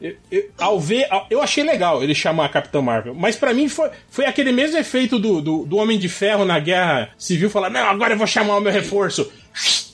Ao 0.59 0.79
ver, 0.79 1.07
ao- 1.09 1.25
eu 1.29 1.41
achei 1.41 1.63
legal 1.63 2.03
ele 2.03 2.13
chamar 2.13 2.45
a 2.45 2.49
Capitã 2.49 2.81
Marvel. 2.81 3.15
Mas 3.15 3.35
pra 3.35 3.53
mim 3.53 3.67
foi, 3.67 3.89
foi 4.09 4.25
aquele 4.25 4.51
mesmo 4.51 4.77
efeito 4.77 5.17
do, 5.17 5.41
do, 5.41 5.65
do 5.65 5.77
Homem 5.77 5.97
de 5.97 6.07
Ferro 6.09 6.45
na 6.45 6.59
Guerra 6.59 6.90
Civil 7.17 7.49
falar: 7.49 7.69
não, 7.69 7.87
agora 7.87 8.13
eu 8.13 8.17
vou 8.17 8.27
chamar 8.27 8.57
o 8.57 8.61
meu 8.61 8.71
reforço. 8.71 9.31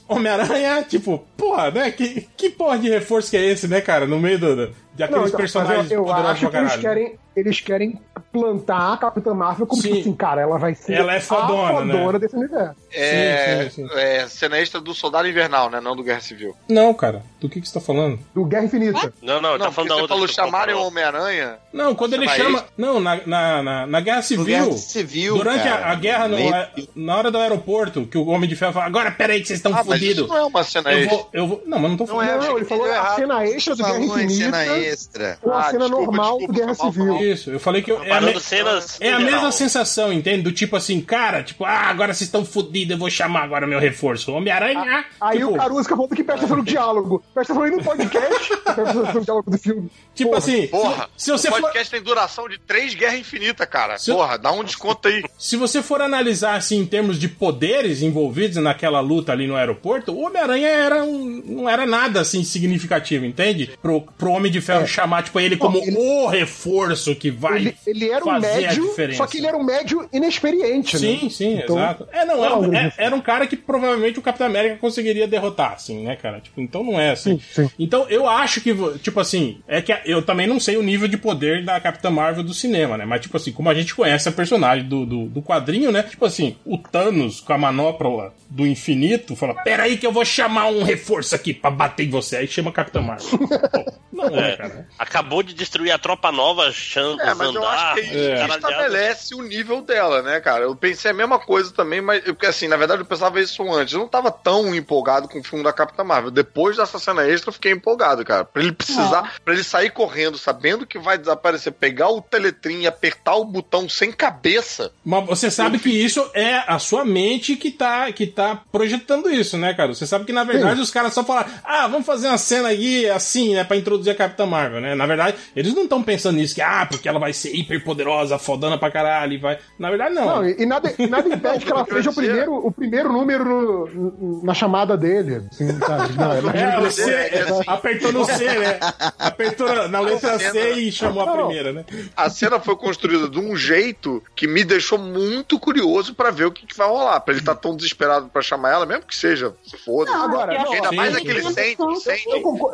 Homem-Aranha, 0.07 0.83
tipo, 0.83 1.25
porra, 1.35 1.69
né? 1.69 1.91
Que, 1.91 2.27
que 2.37 2.49
porra 2.49 2.79
de 2.79 2.89
reforço 2.89 3.29
que 3.29 3.35
é 3.37 3.43
esse, 3.43 3.67
né, 3.67 3.81
cara? 3.81 4.07
No 4.07 4.19
meio 4.19 4.39
do, 4.39 4.75
do- 4.97 5.03
de 5.03 5.03
aqueles 5.03 5.21
Não, 5.21 5.27
então, 5.27 5.37
personagens 5.39 5.91
eu, 5.91 5.99
eu 5.99 6.05
poderosos 6.05 6.31
acho 6.43 6.49
que 6.49 6.57
eles 6.57 6.75
querem, 6.75 7.19
eles 7.35 7.61
querem 7.61 8.01
plantar 8.31 8.93
a 8.93 8.97
Capitã 8.97 9.33
Marvel 9.33 9.65
como 9.67 9.81
tipo 9.81 9.99
assim, 9.99 10.13
cara, 10.13 10.41
ela 10.41 10.57
vai 10.57 10.73
ser 10.75 10.93
Ela 10.93 11.15
é 11.15 11.19
fodona, 11.19 11.79
a 11.79 11.85
né? 11.85 11.93
fodona 11.93 12.19
desse 12.19 12.35
universo. 12.35 12.75
É, 12.91 13.69
Sim, 13.69 13.87
sim, 13.87 13.89
é 13.95 14.27
cena 14.27 14.57
extra 14.59 14.81
do 14.81 14.93
Soldado 14.93 15.27
Invernal, 15.27 15.69
né? 15.69 15.79
Não 15.79 15.95
do 15.95 16.03
Guerra 16.03 16.19
Civil. 16.21 16.55
Não, 16.67 16.93
cara. 16.93 17.21
Do 17.39 17.47
que, 17.47 17.61
que 17.61 17.67
você 17.67 17.73
tá 17.75 17.81
falando? 17.81 18.19
Do 18.33 18.43
Guerra 18.45 18.65
Infinita. 18.65 19.13
Não, 19.21 19.39
não, 19.39 19.51
ele 19.51 19.59
tá 19.63 19.71
falando 19.71 19.89
da 19.89 19.95
você 19.95 20.01
outra. 20.01 20.15
falou 20.15 20.27
que 20.27 20.33
tu 20.33 20.35
chamarem 20.35 20.73
o. 20.75 20.87
Homem-Aranha. 20.87 21.55
Não, 21.71 21.93
quando 21.93 22.13
ele 22.13 22.27
Chama 22.27 22.59
extra. 22.59 22.73
Não, 22.77 22.99
na, 22.99 23.19
na, 23.27 23.63
na, 23.63 23.85
na 23.87 24.01
Guerra 24.01 24.21
Civil. 24.23 24.45
Guerra 24.45 24.71
Civil, 24.71 25.37
Durante 25.37 25.63
cara. 25.63 25.85
a, 25.85 25.91
a 25.91 25.95
guerra, 25.95 26.27
no- 26.27 26.55
a- 26.55 26.69
na 26.95 27.15
hora 27.17 27.29
do 27.31 27.37
aeroporto, 27.37 28.05
que 28.07 28.17
o 28.17 28.25
Homem 28.27 28.49
de 28.49 28.55
Ferro 28.55 28.73
fala: 28.73 28.85
agora 28.85 29.11
peraí 29.11 29.41
que 29.41 29.47
vocês 29.47 29.59
estão 29.59 29.71
Ah, 29.73 29.77
mas 29.77 29.85
fodidos. 29.85 30.23
isso 30.23 30.27
não 30.27 30.37
é 30.37 30.43
uma 30.45 30.63
cena 30.63 30.91
eu 30.91 30.97
extra. 30.99 31.15
vou, 31.17 31.29
eu 31.33 31.47
vou. 31.47 31.61
Não, 31.65 31.77
mas 31.79 31.89
não 31.91 31.97
tô 31.97 32.05
Não, 32.05 32.15
falando. 32.15 32.43
é, 32.45 32.51
ele 32.53 32.65
falou 32.65 32.91
a 32.91 33.15
cena 33.15 33.45
extra 33.45 33.75
do 33.75 33.83
Guerra 33.83 33.93
Falou 33.99 34.19
Infinita 34.19 34.57
extra. 34.87 35.37
ou 35.41 35.51
a 35.53 35.59
Ah, 35.59 35.63
cena 35.71 35.79
desculpa, 35.85 36.05
normal 36.05 36.37
desculpa, 36.37 36.53
do 36.53 36.59
Guerra 36.59 36.75
foi 36.75 36.85
mal, 36.85 36.93
foi 36.93 37.01
Civil. 37.03 37.13
mal. 37.13 37.23
Isso, 37.23 37.49
eu 37.51 37.59
falei 37.59 37.81
que 37.81 37.91
eu, 37.91 38.03
é, 38.03 38.11
a 38.11 38.21
me- 38.21 38.39
cenas. 38.39 38.97
é 39.01 39.11
a 39.13 39.19
mesma 39.19 39.31
geral. 39.37 39.51
sensação, 39.51 40.13
entende? 40.13 40.41
Do 40.43 40.51
tipo 40.51 40.75
assim, 40.75 41.01
cara, 41.01 41.43
tipo, 41.43 41.63
ah, 41.65 41.87
agora 41.89 42.13
vocês 42.13 42.27
estão 42.27 42.43
fodidos, 42.45 42.91
eu 42.91 42.97
vou 42.97 43.09
chamar 43.09 43.43
agora 43.43 43.65
meu 43.67 43.79
reforço. 43.79 44.31
Homem-Aranha. 44.31 45.05
Aí 45.21 45.39
tipo, 45.39 45.51
o 45.51 45.55
Caruso 45.57 45.89
falou 45.89 46.07
que 46.07 46.23
presta 46.23 46.47
no 46.47 46.63
diálogo. 46.65 47.23
Presta 47.33 47.53
aí 47.63 47.71
no 47.71 47.83
podcast, 47.83 48.57
presta 48.63 48.93
no 49.13 49.21
diálogo 49.25 49.51
do 49.51 49.57
filme. 49.57 49.89
tipo 50.15 50.29
Porra. 50.31 50.37
assim, 50.39 50.67
Porra, 50.67 51.09
se 51.17 51.31
você 51.31 51.47
o 51.49 51.51
for. 51.51 51.61
podcast 51.61 51.91
tem 51.91 52.01
duração 52.01 52.47
de 52.49 52.57
três 52.59 52.93
Guerra 52.93 53.17
Infinita, 53.17 53.65
cara. 53.65 53.97
Se- 53.97 54.11
Porra, 54.11 54.37
dá 54.37 54.51
um 54.51 54.63
desconto 54.63 55.07
aí. 55.07 55.23
Se 55.37 55.55
você 55.55 55.81
for 55.81 56.01
analisar 56.01 56.55
assim 56.55 56.77
em 56.79 56.85
termos 56.85 57.19
de 57.19 57.27
poderes 57.27 58.01
envolvidos 58.01 58.57
naquela 58.57 58.99
luta 58.99 59.31
ali 59.31 59.47
no 59.47 59.55
aeroporto, 59.55 60.11
o 60.11 60.21
Homem-Aranha 60.25 60.67
era 60.67 61.03
um, 61.03 61.41
não 61.45 61.69
era 61.69 61.85
nada 61.85 62.21
assim 62.21 62.43
significativo, 62.43 63.25
entende? 63.25 63.71
Pro, 63.81 64.01
pro 64.01 64.31
Homem 64.31 64.51
de 64.51 64.61
Ferro 64.61 64.76
chamar 64.85 65.23
tipo 65.23 65.39
ele 65.39 65.57
como 65.57 65.79
o 65.79 66.27
reforço 66.27 67.15
que 67.15 67.31
vai 67.31 67.57
Ele, 67.57 67.75
ele 67.85 68.09
era 68.09 68.23
um 68.25 68.39
médio, 68.39 68.93
só 69.15 69.25
que 69.25 69.37
ele 69.37 69.47
era 69.47 69.57
um 69.57 69.63
médio 69.63 70.07
inexperiente, 70.13 70.97
Sim, 70.97 71.23
né? 71.23 71.29
sim, 71.29 71.59
Então, 71.59 71.77
exato. 71.77 72.07
É, 72.11 72.25
não, 72.25 72.43
era, 72.43 72.49
não, 72.55 72.61
um- 72.69 72.73
é- 72.75 72.93
era 72.97 73.15
um 73.15 73.21
cara 73.21 73.47
que 73.47 73.55
provavelmente 73.55 74.19
o 74.19 74.21
Capitão 74.21 74.47
América 74.47 74.77
conseguiria 74.77 75.27
derrotar, 75.27 75.73
assim, 75.73 76.03
né, 76.03 76.15
cara? 76.15 76.39
Tipo, 76.39 76.61
então 76.61 76.83
não 76.83 76.99
é 76.99 77.11
assim. 77.11 77.39
Sim, 77.39 77.63
sim. 77.67 77.71
Então 77.79 78.05
eu 78.09 78.27
acho 78.27 78.61
que, 78.61 78.73
tipo 78.99 79.19
assim, 79.19 79.59
é 79.67 79.81
que 79.81 79.95
eu 80.05 80.21
também 80.21 80.45
não 80.47 80.59
sei 80.59 80.77
o 80.77 80.83
nível 80.83 81.07
de 81.07 81.17
poder 81.17 81.63
da 81.63 81.79
Capitã 81.79 82.09
Marvel 82.09 82.43
do 82.43 82.53
cinema, 82.53 82.97
né? 82.97 83.05
Mas, 83.05 83.21
tipo 83.21 83.37
assim, 83.37 83.51
como 83.51 83.69
a 83.69 83.73
gente 83.73 83.95
conhece 83.95 84.27
a 84.29 84.31
personagem 84.31 84.85
do, 84.87 85.05
do, 85.05 85.25
do 85.25 85.41
quadrinho, 85.41 85.91
né? 85.91 86.03
Tipo 86.03 86.25
assim, 86.25 86.55
o 86.65 86.77
Thanos 86.77 87.39
com 87.39 87.53
a 87.53 87.57
manopla 87.57 88.33
do 88.49 88.65
infinito 88.65 89.35
fala: 89.35 89.53
Pera 89.63 89.83
aí 89.83 89.97
que 89.97 90.05
eu 90.07 90.11
vou 90.11 90.25
chamar 90.25 90.67
um 90.67 90.83
reforço 90.83 91.35
aqui 91.35 91.53
pra 91.53 91.69
bater 91.71 92.05
em 92.05 92.09
você. 92.09 92.37
Aí 92.37 92.47
chama 92.47 92.71
Capitã 92.71 93.01
Marvel. 93.01 93.27
Não 94.11 94.25
é, 94.35 94.51
É, 94.53 94.56
cara. 94.57 94.87
acabou 94.97 95.43
de 95.43 95.53
destruir 95.53 95.91
a 95.91 95.97
tropa 95.97 96.31
nova, 96.31 96.71
Xan, 96.71 97.15
É, 97.19 97.33
mas 97.33 97.53
eu 97.53 97.65
acho 97.65 97.93
que 97.95 98.01
isso 98.01 98.17
É. 98.17 98.47
estabelece 98.47 99.35
o 99.35 99.41
nível 99.41 99.81
dela, 99.81 100.21
né, 100.21 100.39
cara? 100.39 100.63
Eu 100.63 100.75
pensei 100.75 101.11
a 101.11 101.13
mesma 101.13 101.39
coisa 101.39 101.71
também, 101.71 102.01
mas 102.01 102.23
porque 102.23 102.45
assim, 102.45 102.67
na 102.67 102.77
verdade 102.77 103.01
eu 103.01 103.05
pensava 103.05 103.39
isso 103.39 103.63
antes. 103.73 103.93
Eu 103.93 103.99
não 103.99 104.07
tava 104.07 104.31
tão 104.31 104.73
empolgado 104.75 105.27
com 105.27 105.39
o 105.39 105.43
filme 105.43 105.63
da 105.63 105.73
Capitã 105.73 106.03
Marvel. 106.03 106.31
Depois 106.31 106.77
dessa 106.77 106.99
cena 106.99 107.27
extra, 107.27 107.49
eu 107.49 107.53
fiquei 107.53 107.71
empolgado, 107.71 108.23
cara. 108.25 108.43
Pra 108.45 108.61
ele 108.61 108.71
precisar, 108.71 109.35
pra 109.43 109.53
ele 109.53 109.63
sair 109.63 109.89
correndo, 109.91 110.37
sabendo 110.37 110.85
que 110.85 110.97
vai 110.99 111.17
desaparecer, 111.17 111.71
pegar 111.73 112.09
o 112.09 112.21
teletrim 112.21 112.81
e 112.81 112.87
apertar 112.87 113.35
o 113.35 113.45
botão 113.45 113.87
sem 113.87 114.11
cabeça. 114.11 114.91
Mas 115.05 115.25
você 115.25 115.51
sabe 115.51 115.79
que 115.79 115.89
isso 115.89 116.29
é 116.33 116.63
a 116.67 116.79
sua 116.79 117.05
mente 117.05 117.55
que 117.55 117.71
tá, 117.71 118.11
que 118.11 118.25
tá 118.27 118.61
projetando 118.71 119.29
isso, 119.29 119.57
né, 119.57 119.73
cara? 119.73 119.93
Você 119.93 120.05
sabe 120.07 120.25
que, 120.25 120.33
na 120.33 120.43
verdade, 120.43 120.81
os 120.81 120.91
caras 120.91 121.13
só 121.13 121.23
falaram, 121.23 121.49
ah, 121.63 121.87
vamos 121.87 122.05
fazer 122.05 122.27
uma 122.27 122.37
cena 122.37 122.69
aí 122.69 123.09
assim, 123.09 123.53
né, 123.55 123.63
pra 123.63 123.77
introduzir 123.77 124.11
a 124.11 124.15
Capitã 124.15 124.45
Marvel, 124.47 124.81
né? 124.81 124.95
Na 124.95 125.05
verdade, 125.05 125.37
eles 125.55 125.73
não 125.73 125.83
estão 125.83 126.01
pensando 126.01 126.37
nisso, 126.37 126.55
que, 126.55 126.61
ah, 126.61 126.85
porque 126.89 127.07
ela 127.07 127.19
vai 127.19 127.33
ser 127.33 127.53
hiper 127.55 127.83
poderosa, 127.83 128.37
fodana 128.39 128.77
pra 128.77 128.89
caralho, 128.91 129.33
e 129.33 129.37
vai. 129.37 129.59
Na 129.77 129.89
verdade, 129.89 130.15
não. 130.15 130.25
Não, 130.25 130.47
e, 130.49 130.65
nada, 130.65 130.93
nada 131.09 131.27
impede 131.29 131.65
que 131.65 131.71
ela 131.71 131.85
seja 131.85 132.09
o 132.09 132.15
primeiro, 132.15 132.55
o 132.55 132.71
primeiro 132.71 133.11
número 133.11 133.87
no- 133.93 134.43
na 134.43 134.53
chamada 134.53 134.97
dele. 134.97 135.45
Assim, 135.51 135.77
sabe? 135.79 136.13
Não, 136.17 136.31
ela- 136.33 136.51
É, 136.57 136.79
o 136.79 136.89
C, 136.91 137.11
É, 137.11 137.41
assim. 137.41 137.63
apertou 137.67 138.11
no 138.11 138.25
C, 138.25 138.43
né? 138.45 138.79
Apertou 139.19 139.87
na- 139.87 139.99
letra 139.99 140.39
C 140.39 140.73
e 140.73 140.91
chamou 140.91 141.23
a 141.23 141.25
Não, 141.25 141.35
não. 141.37 141.45
primeira, 141.47 141.73
né? 141.73 141.85
A 142.15 142.29
cena 142.29 142.59
foi 142.59 142.75
construída 142.75 143.27
de 143.29 143.39
um 143.39 143.55
jeito 143.55 144.23
que 144.35 144.47
me 144.47 144.63
deixou 144.63 144.97
muito 144.97 145.59
curioso 145.59 146.13
pra 146.15 146.31
ver 146.31 146.45
o 146.45 146.51
que, 146.51 146.65
que 146.65 146.77
vai 146.77 146.87
rolar. 146.87 147.19
Pra 147.21 147.33
ele 147.33 147.41
estar 147.41 147.55
tão 147.55 147.75
desesperado 147.75 148.29
pra 148.29 148.41
chamar 148.41 148.71
ela, 148.73 148.85
mesmo 148.85 149.03
que 149.05 149.15
seja 149.15 149.53
foda. 149.83 150.11
Não, 150.11 150.23
agora, 150.23 150.53
não, 150.63 150.71
ainda 150.71 150.91
mais 150.91 151.15
aquele 151.15 151.41
sente, 151.51 151.99
sente. 151.99 152.25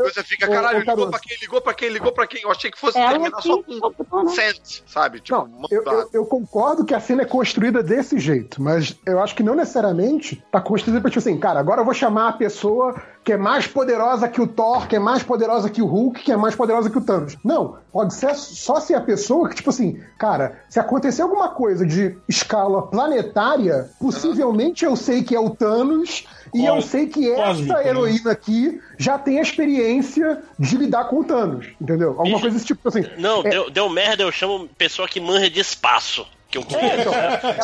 Você 0.04 0.24
fica, 0.24 0.48
caralho, 0.48 0.86
Caruso. 0.86 1.10
pra 1.10 1.20
quem, 1.20 1.38
ligou 1.42 1.62
pra 1.64 1.74
quem, 1.74 1.90
ligou 1.90 2.12
pra 2.12 2.28
quem. 2.28 2.42
Eu 2.44 2.52
achei 2.52 2.70
que 2.70 2.78
fosse 2.80 2.98
Ela 2.98 3.12
terminar 3.12 3.42
só 3.42 3.64
que 3.64 3.80
com 3.80 4.28
Sent, 4.28 4.82
sabe? 4.86 5.20
Tipo, 5.20 5.50
Eu, 5.72 5.84
eu- 5.84 6.10
eu 6.14 6.26
concordo 6.26 6.86
que 6.86 6.94
a 6.94 7.00
cena 7.00 7.24
é 7.24 7.26
construída 7.26 7.82
desse 7.82 8.20
jeito, 8.20 8.62
mas 8.62 8.96
eu 9.06 9.20
acho 9.22 9.34
que 9.36 9.42
não 9.44 9.56
necessariamente 9.56 10.44
tá 10.52 10.62
construída 10.62 11.02
pra 11.02 11.10
tipo 11.10 11.20
assim, 11.20 11.40
cara, 11.40 11.60
agora 11.60 11.82
eu 11.82 11.86
vou 11.86 11.94
chamar 11.94 12.28
a 12.30 12.34
pessoa 12.34 13.02
que 13.24 13.32
é 13.32 13.38
mais 13.38 13.66
poderosa 13.68 14.28
que 14.28 14.42
o 14.42 14.48
Thor, 14.48 14.88
que 14.88 14.96
é 14.96 15.00
mais 15.00 15.24
poderosa 15.24 15.70
que 15.70 15.82
o 15.82 15.86
Hulk, 15.86 16.24
que 16.24 16.32
é 16.32 16.36
mais 16.38 16.56
poderosa 16.56 16.90
que 16.90 16.98
o 16.98 17.02
Thanos. 17.02 17.38
Não, 17.44 17.78
pode 17.92 18.14
ser 18.14 18.36
só 18.36 18.80
ser 18.80 18.96
a 18.96 19.02
pessoa 19.02 19.48
que, 19.48 19.56
tipo 19.56 19.70
assim, 19.70 20.02
cara, 20.20 20.60
se 20.70 20.80
acontecer 20.80 21.22
alguma 21.22 21.50
coisa 21.50 21.86
de 21.86 22.16
escala 22.28 22.82
planetária, 22.88 23.90
possivelmente 24.00 24.84
eu 24.84 24.96
sei 24.96 25.24
que 25.24 25.36
é 25.36 25.40
o 25.40 25.50
Thanos. 25.52 26.26
E 26.54 26.66
eu 26.66 26.82
sei 26.82 27.08
que 27.08 27.32
essa 27.32 27.44
cósmico, 27.46 27.78
heroína 27.80 28.32
aqui 28.32 28.80
já 28.98 29.18
tem 29.18 29.40
a 29.40 29.42
experiência 29.42 30.44
de 30.60 30.78
lidar 30.78 31.06
com 31.06 31.22
o 31.22 31.24
Thanos, 31.24 31.68
entendeu? 31.82 32.10
Alguma 32.10 32.40
coisa 32.40 32.54
desse 32.56 32.68
tipo, 32.68 32.88
assim. 32.90 33.04
Não, 33.18 33.40
é- 33.40 33.50
deu, 33.50 33.70
deu 33.72 33.90
merda, 33.90 34.22
eu 34.24 34.32
chamo 34.32 34.68
pessoa 34.78 35.08
que 35.08 35.20
manja 35.20 35.50
de 35.50 35.60
espaço. 35.60 36.28
Que 36.62 36.76
eu 36.76 36.80
É, 36.80 37.02
então, 37.02 37.14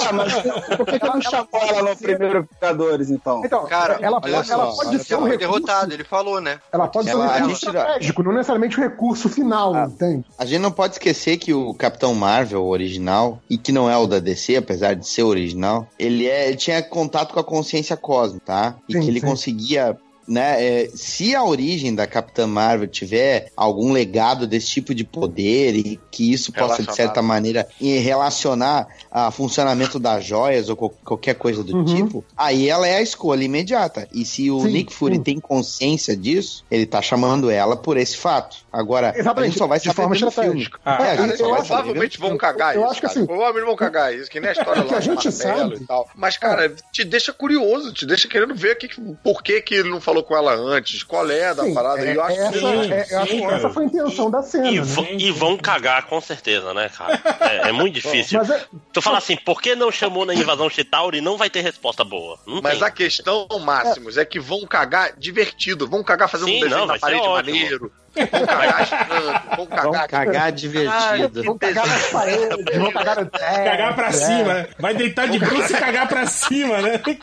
Ah, 0.10 0.14
mas 0.14 0.34
por 0.78 0.86
que, 0.86 1.00
que 1.00 1.06
não 1.08 1.22
chamou 1.22 1.48
ela 1.62 1.90
no 1.92 1.96
primeiro 1.96 2.48
Vingadores, 2.52 3.10
então? 3.10 3.42
Então, 3.46 3.66
Cara, 3.68 4.00
ela, 4.02 4.20
olha 4.24 4.34
ela 4.34 4.44
só, 4.44 4.72
pode 4.72 4.96
ela 4.96 5.04
ser 5.04 5.16
um 5.16 5.24
recurso. 5.26 5.38
derrotado, 5.40 5.94
ele 5.94 6.04
falou, 6.04 6.42
né? 6.42 6.60
Ela 6.72 6.88
pode 6.88 7.08
ser 7.10 7.16
um 7.16 7.22
Ela- 7.24 7.32
a 7.32 7.36
recurso 7.38 7.66
gente- 7.66 7.76
estratégico, 7.76 8.24
não 8.24 8.32
necessariamente 8.34 8.78
o 8.80 8.82
recurso 8.82 9.30
final, 9.30 9.76
Ah. 9.76 9.86
entende? 9.86 10.26
A 10.38 10.46
gente 10.46 10.60
não 10.62 10.72
pode 10.72 10.94
esquecer 10.96 11.38
que 11.38 11.54
o 11.54 11.74
Capitão 11.74 12.16
Marvel 12.16 12.66
original, 12.66 13.40
e 13.50 13.58
que 13.58 13.72
não 13.72 13.90
é 13.90 13.96
o 13.98 14.08
da 14.08 14.20
DC, 14.20 14.56
apesar 14.56 14.96
de 14.96 15.08
ser 15.08 15.24
original, 15.24 15.88
ele, 16.00 16.28
é, 16.28 16.48
ele 16.48 16.58
tinha 16.58 16.82
contato 16.82 17.34
com 17.34 17.40
a 17.40 17.44
consciência 17.44 17.96
cósmica, 17.96 18.46
tá? 18.46 18.76
E 18.88 18.94
Sim, 18.94 19.02
que 19.02 19.08
ele 19.08 19.20
sim. 19.20 19.28
conseguia. 19.28 19.96
Né, 20.29 20.63
é, 20.83 20.90
se 20.94 21.33
a 21.35 21.44
origem 21.44 21.95
da 21.95 22.06
Capitã 22.06 22.45
Marvel 22.45 22.88
tiver 22.88 23.49
algum 23.58 23.92
legado 23.92 24.45
desse 24.45 24.67
tipo 24.67 24.94
de 24.94 25.03
poder 25.03 25.76
e 25.76 25.99
que 26.12 26.31
isso 26.31 26.53
possa, 26.53 26.83
de 26.83 26.94
certa 26.95 27.19
maneira, 27.22 27.67
relacionar 27.79 28.88
a 29.12 29.31
funcionamento 29.31 29.99
das 29.99 30.24
joias 30.26 30.69
ou 30.69 30.76
co- 30.76 30.90
qualquer 31.03 31.35
coisa 31.35 31.63
do 31.63 31.76
Uhum. 31.78 31.85
tipo, 31.85 32.26
aí 32.38 32.69
ela 32.69 32.88
é 32.88 32.97
a 32.97 33.01
escolha 33.01 33.44
imediata. 33.44 34.08
E 34.13 34.24
se 34.26 34.51
o 34.51 34.62
Sim, 34.62 34.72
Nick 34.72 34.94
Fury 34.94 35.15
sim. 35.15 35.24
tem 35.24 35.40
consciência 35.40 36.15
disso, 36.15 36.63
ele 36.69 36.85
tá 36.85 37.01
chamando 37.01 37.49
ela 37.49 37.76
por 37.76 37.97
esse 37.97 38.17
fato. 38.17 38.58
Agora, 38.72 39.12
a 39.15 39.17
Exatamente, 39.17 39.51
gente 39.51 39.58
só 39.60 39.67
vai 39.67 39.79
de 39.79 39.94
forma 39.94 40.15
estratégica. 40.15 40.79
É, 40.85 40.90
a 40.92 41.06
É, 41.13 41.17
gente 41.17 41.38
só 41.38 41.45
eu 41.49 41.56
Provavelmente 41.56 42.19
vão 42.19 42.38
cagar 42.38 42.76
eu 42.76 42.81
isso, 42.81 42.92
acho 42.92 43.01
que 43.01 43.08
cara. 43.08 43.19
assim- 43.19 43.26
Provavelmente 43.26 43.65
vão 43.65 43.76
cagar 43.76 44.13
isso, 44.15 44.29
que 44.29 44.40
nem 44.40 44.49
a 44.49 44.53
história 44.53 44.81
É 44.81 44.83
lá 44.83 44.97
a 44.97 45.01
gente 45.01 45.31
sabe. 45.31 45.76
e 45.76 45.85
tal. 45.85 46.08
Mas, 46.15 46.38
cara, 46.38 46.74
te 46.92 47.03
deixa 47.03 47.33
curioso, 47.33 47.92
te 47.94 48.06
deixa 48.06 48.28
querendo 48.28 48.53
ver 48.53 48.76
que, 48.76 48.88
por 49.24 49.42
que, 49.42 49.62
que 49.62 49.74
ele 49.76 49.90
não 49.90 49.99
falou 50.01 50.19
com 50.24 50.35
ela 50.35 50.53
antes, 50.53 51.03
qual 51.03 51.30
é 51.30 51.53
da 51.53 51.64
Sim, 51.64 51.74
parada. 51.74 52.06
é- 52.06 52.12
e 52.14 52.16
eu 52.16 52.24
acho 52.24 52.40
essa, 52.40 52.52
que 52.52 52.58
é- 52.58 53.08
eu 53.12 53.19
acho 53.19 53.32
que 53.32 53.42
cara. 53.42 53.56
essa 53.56 53.69
foi 53.69 53.84
a 53.84 53.88
intenção 53.88 54.30
da 54.32 54.42
cena. 54.42 54.68
E, 54.69 54.80
né? 54.80 54.85
e 55.18 55.32
vão 55.32 55.58
cagar, 55.58 56.06
com 56.08 56.19
certeza, 56.22 56.74
né, 56.74 56.90
cara? 56.90 57.22
É, 57.42 57.69
é 57.69 57.72
muito 57.72 57.96
difícil. 57.96 58.40
Mas 58.40 58.50
é- 58.50 58.66
Tu 58.94 59.02
fala 59.02 59.18
assim, 59.18 59.35
por 59.38 59.62
que 59.62 59.76
não 59.76 59.92
chamou 59.92 60.26
na 60.26 60.34
invasão 60.34 60.69
Chitauri? 60.69 61.22
Não 61.22 61.38
vai 61.38 61.50
ter 61.50 61.62
resposta 61.62 62.03
boa. 62.03 62.38
Não 62.46 62.62
Mas 62.62 62.80
tem. 62.80 62.88
a 62.88 62.92
questão, 62.92 63.48
Máximos, 63.62 64.18
é 64.18 64.26
que 64.26 64.40
vão 64.40 64.66
cagar 64.66 65.14
divertido, 65.18 65.88
vão 65.88 66.03
cagar 66.03 66.30
fazendo 66.30 66.48
Sim, 66.50 66.58
um 66.58 66.60
desenho 66.62 66.80
não, 66.82 66.88
na 66.88 66.98
parede 67.00 67.22
ótimo. 67.22 67.35
maneiro, 67.35 67.92
vão 68.16 68.46
cagar 68.46 69.56
vão 69.58 69.66
cagar. 69.66 69.84
Vão 69.84 70.08
cagar 70.08 70.52
divertido. 70.52 71.44
Vão 71.44 71.58
cagar 71.58 71.88
nas 71.88 72.08
paredes, 72.08 72.78
vão 72.78 72.92
cagar 72.92 73.16
no 73.18 73.26
teto. 73.26 73.64
Cagar 73.64 73.96
pra 73.96 74.08
é. 74.08 74.12
cima, 74.12 74.54
né? 74.54 74.68
Vai 74.80 74.94
deitar 74.94 75.28
de 75.28 75.40
bruxo 75.40 75.74
e 75.74 75.78
cagar 75.78 76.08
pra 76.08 76.26
cima, 76.26 76.82
né? 76.82 76.98
Que- 76.98 77.20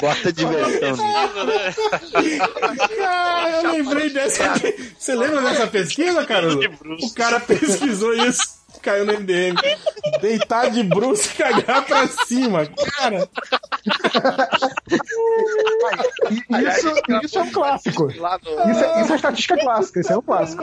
Bota 0.00 0.32
diversão 0.32 0.96
nisso. 1.46 1.90
Ah, 3.02 3.50
eu 3.62 3.72
lembrei 3.72 4.10
dessa. 4.10 4.54
Você 4.98 5.14
lembra 5.14 5.42
dessa 5.42 5.66
pesquisa, 5.66 6.24
Caruso? 6.24 6.60
O 7.02 7.14
cara 7.14 7.40
pesquisou 7.40 8.12
isso. 8.14 8.59
Caiu 8.82 9.04
no 9.06 9.12
MDM. 9.12 9.56
Deitar 10.20 10.70
de 10.70 10.82
bruxo 10.82 11.30
e 11.32 11.36
cagar 11.36 11.84
pra 11.86 12.06
cima. 12.08 12.66
Cara, 12.96 13.28
Isso, 16.30 16.92
isso 17.24 17.38
é 17.38 17.42
um 17.42 17.50
clássico. 17.52 18.10
Isso 18.10 18.84
é, 18.84 19.02
isso 19.02 19.12
é 19.12 19.16
estatística 19.16 19.56
clássica, 19.58 20.00
isso 20.00 20.12
é 20.12 20.18
um 20.18 20.22
clássico. 20.22 20.62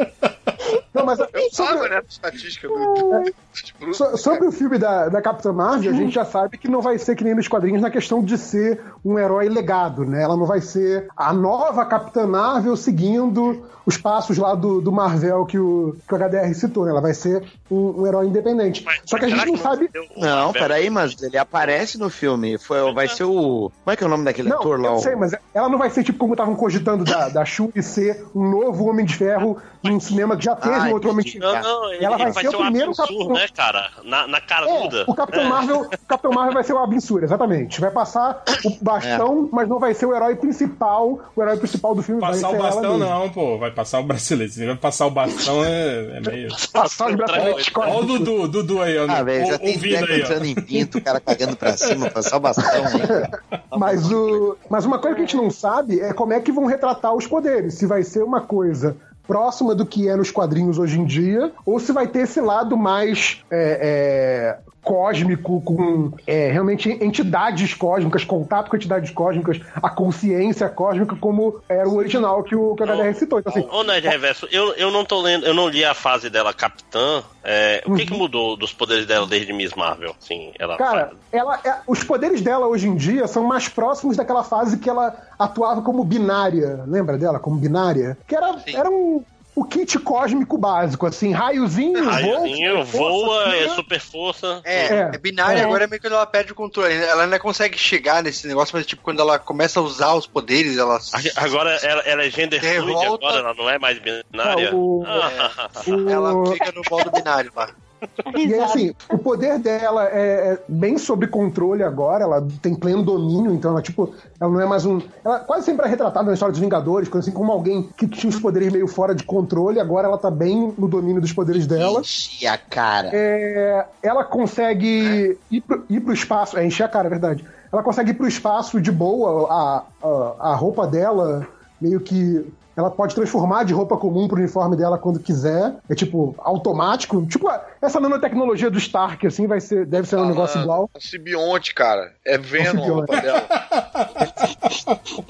Não, 0.93 1.05
mas 1.05 1.19
Eu 1.19 1.27
sobre, 1.51 1.89
nessa 1.89 2.07
estatística 2.09 2.67
do. 2.67 3.93
so- 3.93 4.17
sobre 4.17 4.47
o 4.47 4.51
filme 4.51 4.77
da, 4.77 5.09
da 5.09 5.21
Capitã 5.21 5.51
Marvel, 5.53 5.91
a 5.91 5.95
gente 5.95 6.13
já 6.13 6.25
sabe 6.25 6.57
que 6.57 6.67
não 6.67 6.81
vai 6.81 6.97
ser 6.97 7.15
que 7.15 7.23
nem 7.23 7.35
nos 7.35 7.47
quadrinhos 7.47 7.81
na 7.81 7.89
questão 7.89 8.23
de 8.23 8.37
ser 8.37 8.81
um 9.03 9.17
herói 9.17 9.49
legado, 9.49 10.05
né? 10.05 10.21
Ela 10.23 10.35
não 10.37 10.45
vai 10.45 10.61
ser 10.61 11.07
a 11.15 11.33
nova 11.33 11.85
Capitã 11.85 12.25
Marvel 12.27 12.75
seguindo 12.75 13.65
os 13.85 13.95
passos 13.97 14.37
lá 14.37 14.53
do, 14.53 14.81
do 14.81 14.91
Marvel 14.91 15.45
que 15.45 15.57
o, 15.57 15.95
que 16.07 16.13
o 16.13 16.17
HDR 16.17 16.53
citou, 16.53 16.83
né? 16.85 16.91
Ela 16.91 17.01
vai 17.01 17.13
ser 17.13 17.43
um, 17.71 18.01
um 18.01 18.06
herói 18.07 18.27
independente. 18.27 18.85
Só 19.05 19.17
que 19.17 19.25
a 19.25 19.29
gente 19.29 19.45
não 19.45 19.57
sabe. 19.57 19.89
o 20.15 20.19
Não, 20.21 20.51
peraí, 20.53 20.89
mas 20.89 21.21
ele 21.21 21.37
aparece 21.37 21.97
no 21.97 22.09
filme. 22.09 22.57
Foi, 22.57 22.93
vai 22.93 23.07
ser 23.07 23.23
o. 23.25 23.71
Como 23.83 23.93
é 23.93 23.95
que 23.95 24.03
é 24.03 24.07
o 24.07 24.09
nome 24.09 24.23
daquele 24.25 24.49
Não, 24.49 24.57
ator 24.57 24.79
lá? 24.79 24.87
eu 24.89 24.93
o- 24.95 24.99
sei, 24.99 25.15
mas 25.15 25.33
ela 25.53 25.69
não 25.69 25.77
vai 25.77 25.89
ser 25.89 26.03
tipo 26.03 26.17
como 26.19 26.33
estavam 26.33 26.55
cogitando 26.55 27.03
da, 27.03 27.29
da 27.29 27.45
Shuri 27.45 27.81
ser 27.83 28.25
um 28.35 28.49
novo 28.49 28.89
Homem 28.89 29.05
de 29.05 29.15
Ferro 29.15 29.57
num 29.83 29.99
cinema 29.99 30.35
que 30.35 30.43
já 30.45 30.55
teve 30.55 30.75
Ah, 30.75 30.83
um 30.83 30.91
outro 30.93 31.09
Homem 31.11 31.23
de. 31.25 31.39
Ferro. 31.39 31.53
Não, 31.53 31.61
não, 31.61 31.93
ele, 31.93 32.03
ela 32.05 32.17
vai 32.17 32.27
ele 32.27 32.33
vai 32.33 32.43
ser 32.43 32.49
ser 32.49 32.55
o 32.55 32.59
o 32.59 32.63
primeiro 32.63 32.95
Capitão- 32.95 33.33
né, 33.33 33.47
cara? 33.55 33.89
Na, 34.03 34.27
na 34.27 34.41
cara 34.41 34.67
É, 34.69 35.03
o 35.07 35.13
Capitão 35.13 35.43
É. 35.43 35.47
Marvel, 35.49 35.81
o 35.81 36.07
Capitão 36.07 36.31
Marvel 36.31 36.53
vai 36.53 36.63
ser 36.63 36.73
o 36.73 36.77
Absur, 36.79 37.23
exatamente. 37.23 37.79
Vai 37.81 37.91
passar 37.91 38.43
o 38.65 38.69
bastão, 38.83 39.49
mas 39.51 39.67
não 39.67 39.79
vai 39.79 39.93
ser 39.93 40.05
o 40.05 40.15
herói 40.15 40.35
principal. 40.35 41.19
O 41.35 41.41
herói 41.41 41.57
principal 41.57 41.93
do 41.95 42.01
filme 42.03 42.19
passar 42.21 42.41
vai 42.49 42.49
o 42.49 42.51
ser 42.51 42.61
bastão 42.63 42.83
ela 42.85 42.97
mesma. 42.97 43.15
não, 43.19 43.29
pô. 43.29 43.57
Vai 43.57 43.71
passar 43.71 43.99
o 43.99 44.03
bracelete. 44.03 44.53
Se 44.53 44.65
vai 44.65 44.75
passar 44.75 45.05
o 45.05 45.11
bastão 45.11 45.63
é, 45.63 46.17
é 46.17 46.19
meio. 46.21 46.49
Passar 46.73 47.09
os 47.09 47.15
braceletes 47.15 47.69
Olha 47.97 48.13
o. 48.13 48.19
Dudu, 48.19 48.47
Dudu 48.47 48.81
aí, 48.81 48.97
ó. 48.97 49.05
Ah, 49.09 49.23
velho, 49.23 49.47
já 49.47 49.57
tem 49.59 49.77
treco 49.79 50.05
aí, 50.11 50.21
ó. 50.21 50.23
entrando 50.23 50.45
em 50.45 50.55
pinto, 50.55 50.97
o 50.97 51.01
cara 51.01 51.19
cagando 51.19 51.55
pra 51.55 51.75
cima, 51.75 52.09
passar 52.09 52.37
o 52.37 52.39
bastão 52.39 52.85
aí. 52.85 53.07
cara. 53.07 53.43
Mas, 53.77 54.11
o, 54.11 54.57
mas 54.71 54.85
uma 54.85 54.97
coisa 54.97 55.15
que 55.15 55.21
a 55.21 55.25
gente 55.25 55.37
não 55.37 55.51
sabe 55.51 55.99
é 55.99 56.11
como 56.11 56.33
é 56.33 56.39
que 56.39 56.51
vão 56.51 56.65
retratar 56.65 57.13
os 57.13 57.27
poderes. 57.27 57.75
Se 57.75 57.85
vai 57.85 58.01
ser 58.01 58.23
uma 58.23 58.41
coisa 58.41 58.97
próxima 59.27 59.75
do 59.75 59.85
que 59.85 60.07
é 60.07 60.15
nos 60.15 60.31
quadrinhos 60.31 60.79
hoje 60.79 60.99
em 60.99 61.05
dia, 61.05 61.51
ou 61.63 61.79
se 61.79 61.91
vai 61.91 62.07
ter 62.07 62.21
esse 62.21 62.41
lado 62.41 62.75
mais 62.75 63.43
é, 63.51 64.57
é, 64.59 64.59
cósmico, 64.87 65.59
com 65.59 66.13
é, 66.25 66.49
realmente 66.49 66.89
entidades 66.89 67.73
cósmicas, 67.73 68.23
contato 68.23 68.69
com 68.69 68.77
entidades 68.77 69.11
cósmicas, 69.11 69.59
a 69.75 69.89
consciência 69.89 70.69
cósmica, 70.69 71.13
como 71.17 71.61
era 71.67 71.87
o 71.89 71.97
original 71.97 72.41
que 72.41 72.55
o, 72.55 72.73
que 72.73 72.83
o 72.83 72.85
HDR 72.85 73.13
citou. 73.13 73.39
Então, 73.39 73.51
assim, 73.51 73.67
Ô, 73.69 73.83
Nerd 73.83 74.07
Reverso, 74.07 74.47
eu, 74.49 74.73
eu 74.75 74.89
não 74.89 75.03
tô 75.03 75.19
lendo, 75.21 75.45
eu 75.45 75.53
não 75.53 75.67
li 75.67 75.83
a 75.83 75.93
fase 75.93 76.29
dela 76.29 76.53
capitã. 76.53 77.21
É, 77.43 77.83
o 77.85 77.95
que, 77.95 78.05
que 78.05 78.13
mudou 78.13 78.55
dos 78.55 78.71
poderes 78.71 79.05
dela 79.05 79.27
desde 79.27 79.51
Miss 79.51 79.73
Marvel? 79.73 80.15
Sim, 80.21 80.53
ela 80.57 80.77
Cara, 80.77 81.11
ela, 81.33 81.59
é- 81.65 81.81
os 81.85 82.01
poderes 82.01 82.41
dela 82.41 82.65
hoje 82.67 82.87
em 82.87 82.95
dia 82.95 83.27
são 83.27 83.43
mais 83.43 83.67
próximos 83.67 84.15
daquela 84.15 84.43
fase 84.43 84.79
que 84.79 84.89
ela 84.89 85.13
atuava 85.37 85.81
como 85.81 86.05
binária. 86.05 86.85
Lembra 86.87 87.17
dela 87.17 87.39
como 87.39 87.57
binária? 87.57 88.17
Que 88.25 88.35
era, 88.35 88.55
era 88.73 88.89
um, 88.89 89.21
o 89.59 89.65
kit 89.65 89.97
cósmico 89.99 90.57
básico, 90.57 91.05
assim, 91.07 91.31
raiozinho, 91.31 92.03
Raiozinho, 92.05 92.83
voa, 92.85 93.43
força, 93.45 93.55
é 93.55 93.69
super 93.69 93.99
força. 93.99 94.61
É, 94.63 94.85
É, 94.85 95.11
é, 95.13 95.17
binário, 95.17 95.59
é. 95.59 95.63
agora 95.63 95.85
é 95.85 95.87
meio 95.87 95.99
que 95.99 96.07
quando 96.07 96.13
ela 96.15 96.25
perde 96.27 96.51
o 96.51 96.55
controle. 96.55 96.93
Ela 96.93 97.23
ainda 97.23 97.39
consegue 97.39 97.77
chegar 97.77 98.21
nesse 98.21 98.47
negócio, 98.47 98.75
mas 98.75 98.85
tipo, 98.85 99.01
quando 99.01 99.19
ela 99.19 99.39
começa 99.39 99.79
a 99.79 99.83
usar 99.83 100.13
os 100.13 100.27
poderes, 100.27 100.77
ela. 100.77 100.99
Agora 101.37 101.71
ela, 101.81 102.01
ela 102.03 102.23
é 102.23 102.29
gender 102.29 102.59
fluid, 102.61 102.93
Revolta. 102.99 103.25
agora 103.25 103.39
ela 103.39 103.53
não 103.55 103.69
é 103.69 103.79
mais 103.79 103.97
binária. 103.99 104.71
Não, 104.71 104.77
o- 104.79 105.03
Ah, 105.07 105.71
Ela 105.87 106.51
fica 106.53 106.71
no 106.71 106.81
modo 106.89 107.11
binário 107.11 107.51
lá. 107.55 107.69
E 108.35 108.53
aí, 108.53 108.59
assim, 108.59 108.93
o 109.09 109.17
poder 109.17 109.57
dela 109.57 110.07
é, 110.09 110.53
é 110.53 110.59
bem 110.67 110.97
sob 110.97 111.25
controle 111.27 111.81
agora, 111.81 112.23
ela 112.23 112.47
tem 112.61 112.75
pleno 112.75 113.01
domínio, 113.01 113.51
então 113.53 113.71
ela, 113.71 113.81
tipo, 113.81 114.13
ela 114.39 114.51
não 114.51 114.61
é 114.61 114.65
mais 114.65 114.85
um. 114.85 115.01
Ela 115.23 115.39
quase 115.39 115.65
sempre 115.65 115.85
é 115.85 115.89
retratada 115.89 116.25
na 116.25 116.33
história 116.33 116.51
dos 116.51 116.61
Vingadores, 116.61 117.13
assim, 117.15 117.31
como 117.31 117.51
alguém 117.51 117.89
que 117.97 118.07
tinha 118.07 118.29
os 118.29 118.39
poderes 118.39 118.71
meio 118.71 118.87
fora 118.87 119.15
de 119.15 119.23
controle, 119.23 119.79
agora 119.79 120.07
ela 120.07 120.17
tá 120.17 120.29
bem 120.29 120.73
no 120.77 120.87
domínio 120.87 121.21
dos 121.21 121.33
poderes 121.33 121.65
dela. 121.65 122.01
Enche 122.01 122.45
a 122.45 122.57
cara. 122.57 123.09
É, 123.13 123.85
ela 124.03 124.23
consegue 124.23 125.37
ir, 125.49 125.61
pro, 125.61 125.83
ir 125.89 125.99
pro 126.01 126.13
espaço. 126.13 126.57
É, 126.57 126.65
encher 126.65 126.83
a 126.83 126.89
cara, 126.89 127.07
é 127.07 127.09
verdade. 127.09 127.45
Ela 127.71 127.83
consegue 127.83 128.11
ir 128.11 128.13
pro 128.13 128.27
espaço 128.27 128.79
de 128.79 128.91
boa, 128.91 129.51
a, 129.51 129.83
a, 130.03 130.51
a 130.51 130.55
roupa 130.55 130.85
dela 130.85 131.47
meio 131.79 131.99
que. 131.99 132.45
Ela 132.77 132.91
pode 132.91 133.15
transformar 133.15 133.63
de 133.63 133.73
roupa 133.73 133.97
comum 133.97 134.27
pro 134.27 134.37
uniforme 134.37 134.77
dela 134.77 134.99
quando 134.99 135.19
quiser. 135.19 135.75
É 135.89 135.95
tipo, 135.95 136.35
automático. 136.37 137.25
Tipo, 137.25 137.49
essa 137.81 137.99
nanotecnologia 137.99 138.69
do 138.69 138.77
Stark, 138.77 139.25
assim, 139.25 139.47
vai 139.47 139.59
ser, 139.59 139.85
deve 139.85 140.07
ser 140.07 140.17
um 140.17 140.27
negócio 140.27 140.61
igual. 140.61 140.87
Um 140.95 140.99
simbionte, 140.99 141.73
cara. 141.73 142.13
É 142.23 142.37
Venom 142.37 142.83
a 142.83 142.87
roupa 142.87 143.19
dela. 143.19 143.47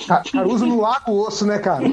Ca- 0.07 0.23
Caruso 0.31 0.65
no 0.65 0.79
lago 0.81 1.11
osso, 1.11 1.45
né, 1.45 1.59
cara? 1.59 1.85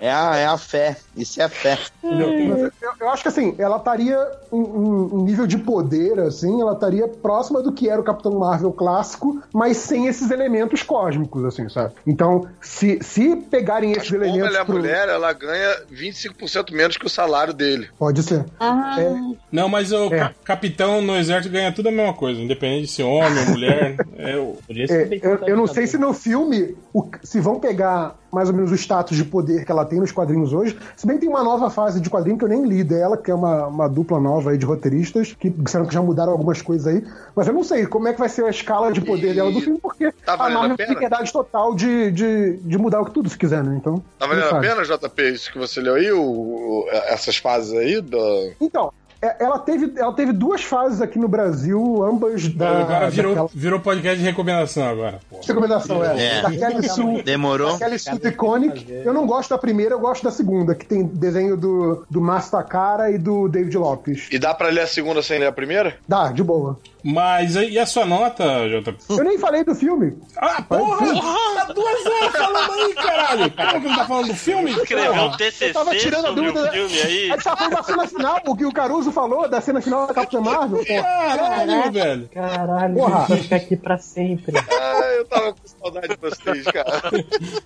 É 0.00 0.10
a, 0.10 0.36
é 0.36 0.46
a 0.46 0.56
fé. 0.58 0.96
Isso 1.16 1.40
é 1.40 1.44
a 1.44 1.48
fé. 1.48 1.78
Eu, 2.02 2.70
eu 3.00 3.08
acho 3.10 3.22
que 3.22 3.28
assim, 3.28 3.54
ela 3.58 3.76
estaria 3.78 4.18
em 4.52 4.64
em- 4.64 5.08
em 5.14 5.24
nível 5.24 5.46
de 5.46 5.58
poder, 5.58 6.18
assim, 6.20 6.60
ela 6.60 6.72
estaria 6.74 7.06
próxima 7.08 7.62
do 7.62 7.72
que 7.72 7.88
era 7.88 8.00
o 8.00 8.04
Capitão 8.04 8.38
Marvel 8.38 8.72
clássico, 8.72 9.42
mas 9.52 9.76
sem 9.78 10.06
esses 10.06 10.30
elementos 10.30 10.82
cósmicos, 10.82 11.44
assim, 11.44 11.68
sabe? 11.68 11.94
Então, 12.06 12.46
se, 12.60 12.98
se 13.02 13.36
pegarem 13.36 13.92
esses 13.92 14.10
Como 14.10 14.22
elementos. 14.22 14.48
ela 14.48 14.58
é 14.58 14.64
pro- 14.64 14.74
mulher, 14.76 15.08
ela 15.08 15.32
ganha 15.32 15.76
25% 15.90 16.72
menos 16.72 16.96
que 16.96 17.06
o 17.06 17.10
salário 17.10 17.52
dele. 17.52 17.88
Pode 17.98 18.22
ser. 18.22 18.44
É, 18.60 19.14
Não, 19.50 19.68
mas 19.68 19.92
o 19.92 20.08
ca- 20.10 20.32
capitão 20.44 21.00
no 21.02 21.16
exército 21.16 21.52
ganha 21.52 21.72
tudo 21.72 21.88
a 21.88 21.92
mesma 21.92 22.14
coisa, 22.14 22.40
independente 22.40 22.82
de 22.86 22.90
ser 22.92 23.02
homem 23.02 23.38
ou 23.44 23.50
mulher. 23.50 23.96
É, 24.16 24.36
o... 24.36 24.58
É, 24.68 25.08
eu, 25.22 25.38
eu 25.48 25.56
não 25.56 25.66
sei 25.66 25.86
se 25.86 25.98
no 25.98 26.12
filme 26.12 26.53
o- 26.92 27.06
se 27.22 27.40
vão 27.40 27.58
pegar 27.60 28.16
mais 28.32 28.48
ou 28.48 28.54
menos 28.54 28.72
o 28.72 28.74
status 28.74 29.16
de 29.16 29.24
poder 29.24 29.64
que 29.64 29.70
ela 29.70 29.84
tem 29.84 30.00
nos 30.00 30.10
quadrinhos 30.10 30.52
hoje. 30.52 30.76
Se 30.96 31.06
bem 31.06 31.16
que 31.16 31.20
tem 31.20 31.30
uma 31.30 31.44
nova 31.44 31.70
fase 31.70 32.00
de 32.00 32.10
quadrinho 32.10 32.36
que 32.36 32.44
eu 32.44 32.48
nem 32.48 32.64
li 32.66 32.82
dela, 32.82 33.16
que 33.16 33.30
é 33.30 33.34
uma, 33.34 33.66
uma 33.68 33.88
dupla 33.88 34.18
nova 34.18 34.50
aí 34.50 34.58
de 34.58 34.66
roteiristas, 34.66 35.34
que 35.38 35.48
disseram 35.50 35.86
que 35.86 35.94
já 35.94 36.02
mudaram 36.02 36.32
algumas 36.32 36.60
coisas 36.60 36.86
aí. 36.86 37.04
Mas 37.36 37.46
eu 37.46 37.52
não 37.54 37.62
sei 37.62 37.86
como 37.86 38.08
é 38.08 38.12
que 38.12 38.18
vai 38.18 38.28
ser 38.28 38.44
a 38.44 38.50
escala 38.50 38.90
de 38.92 39.00
poder 39.00 39.34
dela 39.34 39.52
do 39.52 39.60
filme, 39.60 39.78
porque 39.80 40.10
Tá 40.26 40.34
a 40.34 40.50
Marvel 40.50 40.76
tem 40.76 40.88
liberdade 40.88 41.32
total 41.32 41.74
de, 41.76 42.10
de, 42.10 42.56
de 42.56 42.76
mudar 42.78 43.00
o 43.00 43.04
que 43.04 43.12
tudo 43.12 43.28
se 43.30 43.38
quiser, 43.38 43.62
né? 43.62 43.76
Então. 43.80 44.02
Tá 44.18 44.26
valendo 44.26 44.46
a 44.56 44.60
pena, 44.60 44.82
JP, 44.84 45.22
isso 45.30 45.52
que 45.52 45.58
você 45.58 45.80
leu 45.80 45.94
aí? 45.94 46.10
O, 46.10 46.20
o- 46.20 46.86
essas 46.90 47.36
fases 47.36 47.72
aí? 47.72 48.00
Do... 48.00 48.18
Então, 48.60 48.92
ela 49.38 49.58
teve, 49.58 49.92
ela 49.96 50.12
teve 50.12 50.32
duas 50.32 50.62
fases 50.62 51.00
aqui 51.00 51.18
no 51.18 51.28
Brasil, 51.28 52.02
ambas 52.04 52.48
da. 52.48 52.80
agora 52.80 53.10
virou, 53.10 53.30
daquela- 53.34 53.50
virou 53.54 53.80
podcast 53.80 54.18
de 54.18 54.24
recomendação 54.24 54.86
agora. 54.88 55.20
pô. 55.30 55.40
Recomendação, 55.46 56.04
é. 56.04 56.38
É. 56.38 56.42
Da 56.42 56.50
Kelly 56.50 56.88
Sue. 56.88 57.22
Demorou? 57.22 57.72
Da 57.72 57.78
Kelly 57.78 57.98
Sue 57.98 58.20
Iconic. 58.24 58.86
Eu 59.04 59.12
não 59.12 59.26
gosto 59.26 59.50
da 59.50 59.58
primeira, 59.58 59.94
eu 59.94 60.00
gosto 60.00 60.22
da 60.24 60.30
segunda, 60.30 60.74
que 60.74 60.84
tem 60.86 61.04
desenho 61.04 61.56
do, 61.56 62.04
do 62.10 62.20
Márcio 62.20 62.52
Takara 62.52 63.10
e 63.10 63.18
do 63.18 63.48
David 63.48 63.76
Lopes. 63.76 64.28
E 64.30 64.38
dá 64.38 64.52
pra 64.54 64.68
ler 64.68 64.80
a 64.82 64.86
segunda 64.86 65.22
sem 65.22 65.38
ler 65.38 65.46
a 65.46 65.52
primeira? 65.52 65.96
Dá, 66.08 66.30
de 66.32 66.42
boa. 66.42 66.78
Mas 67.04 67.54
e 67.54 67.78
a 67.78 67.84
sua 67.84 68.06
nota, 68.06 68.44
JP? 68.68 68.96
Eu 69.10 69.24
nem 69.24 69.38
falei 69.38 69.62
do 69.62 69.74
filme. 69.74 70.16
Ah, 70.38 70.62
porra! 70.62 71.06
Tá 71.54 71.72
duas 71.72 72.06
horas 72.06 72.32
falando 72.32 72.72
aí, 72.72 72.94
caralho! 72.94 73.50
Como 73.50 73.80
que 73.82 73.88
não 73.88 73.96
tá 73.96 74.06
falando 74.06 74.26
do 74.28 74.34
filme? 74.34 74.70
Escreveu 74.70 75.12
um 75.12 75.24
Eu 75.26 75.36
TCC 75.36 75.72
tava 75.72 75.94
tirando 75.96 76.24
a 76.24 76.28
sobre 76.28 76.46
dúvida. 76.52 76.68
o 76.68 76.72
filme 76.72 77.00
aí. 77.02 77.30
Aí 77.32 77.40
só 77.42 77.56
foi 77.56 77.68
da 77.70 77.82
cena 77.82 78.08
final, 78.08 78.40
o 78.46 78.56
que 78.56 78.64
o 78.64 78.72
Caruso 78.72 79.12
falou 79.12 79.46
da 79.48 79.60
cena 79.60 79.80
final 79.82 80.06
da 80.06 80.14
Capitã 80.14 80.40
Marvel. 80.40 80.78
pô. 80.78 80.84
Caralho, 80.86 81.92
velho! 81.92 82.28
Caralho, 82.32 82.94
Porra. 82.94 83.26
fica 83.36 83.56
aqui 83.56 83.76
pra 83.76 83.98
sempre. 83.98 84.54
Ah, 84.56 85.00
eu 85.18 85.24
tava 85.26 85.52
com 85.52 85.58
saudade 85.66 86.08
de 86.08 86.16
vocês, 86.16 86.64
cara. 86.64 87.02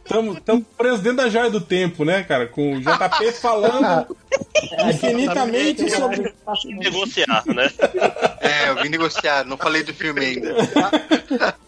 Tamo, 0.09 0.41
tamo 0.41 0.67
preso 0.77 0.99
dentro 1.03 1.19
da 1.19 1.29
joia 1.29 1.49
do 1.51 1.61
tempo, 1.61 2.05
né, 2.05 2.25
cara? 2.25 2.47
Com 2.49 2.73
o 2.75 2.81
JP 2.81 3.33
falando 3.41 4.17
infinitamente 4.89 5.89
sobre. 5.91 6.33
Negociar, 6.77 7.45
né? 7.47 7.71
É, 8.41 8.71
eu 8.71 8.77
vim 8.83 8.89
negociar, 8.89 9.28
não 9.47 9.57
falei 9.57 9.83
do 9.83 9.95
filme 9.95 10.25
ainda. 10.25 10.55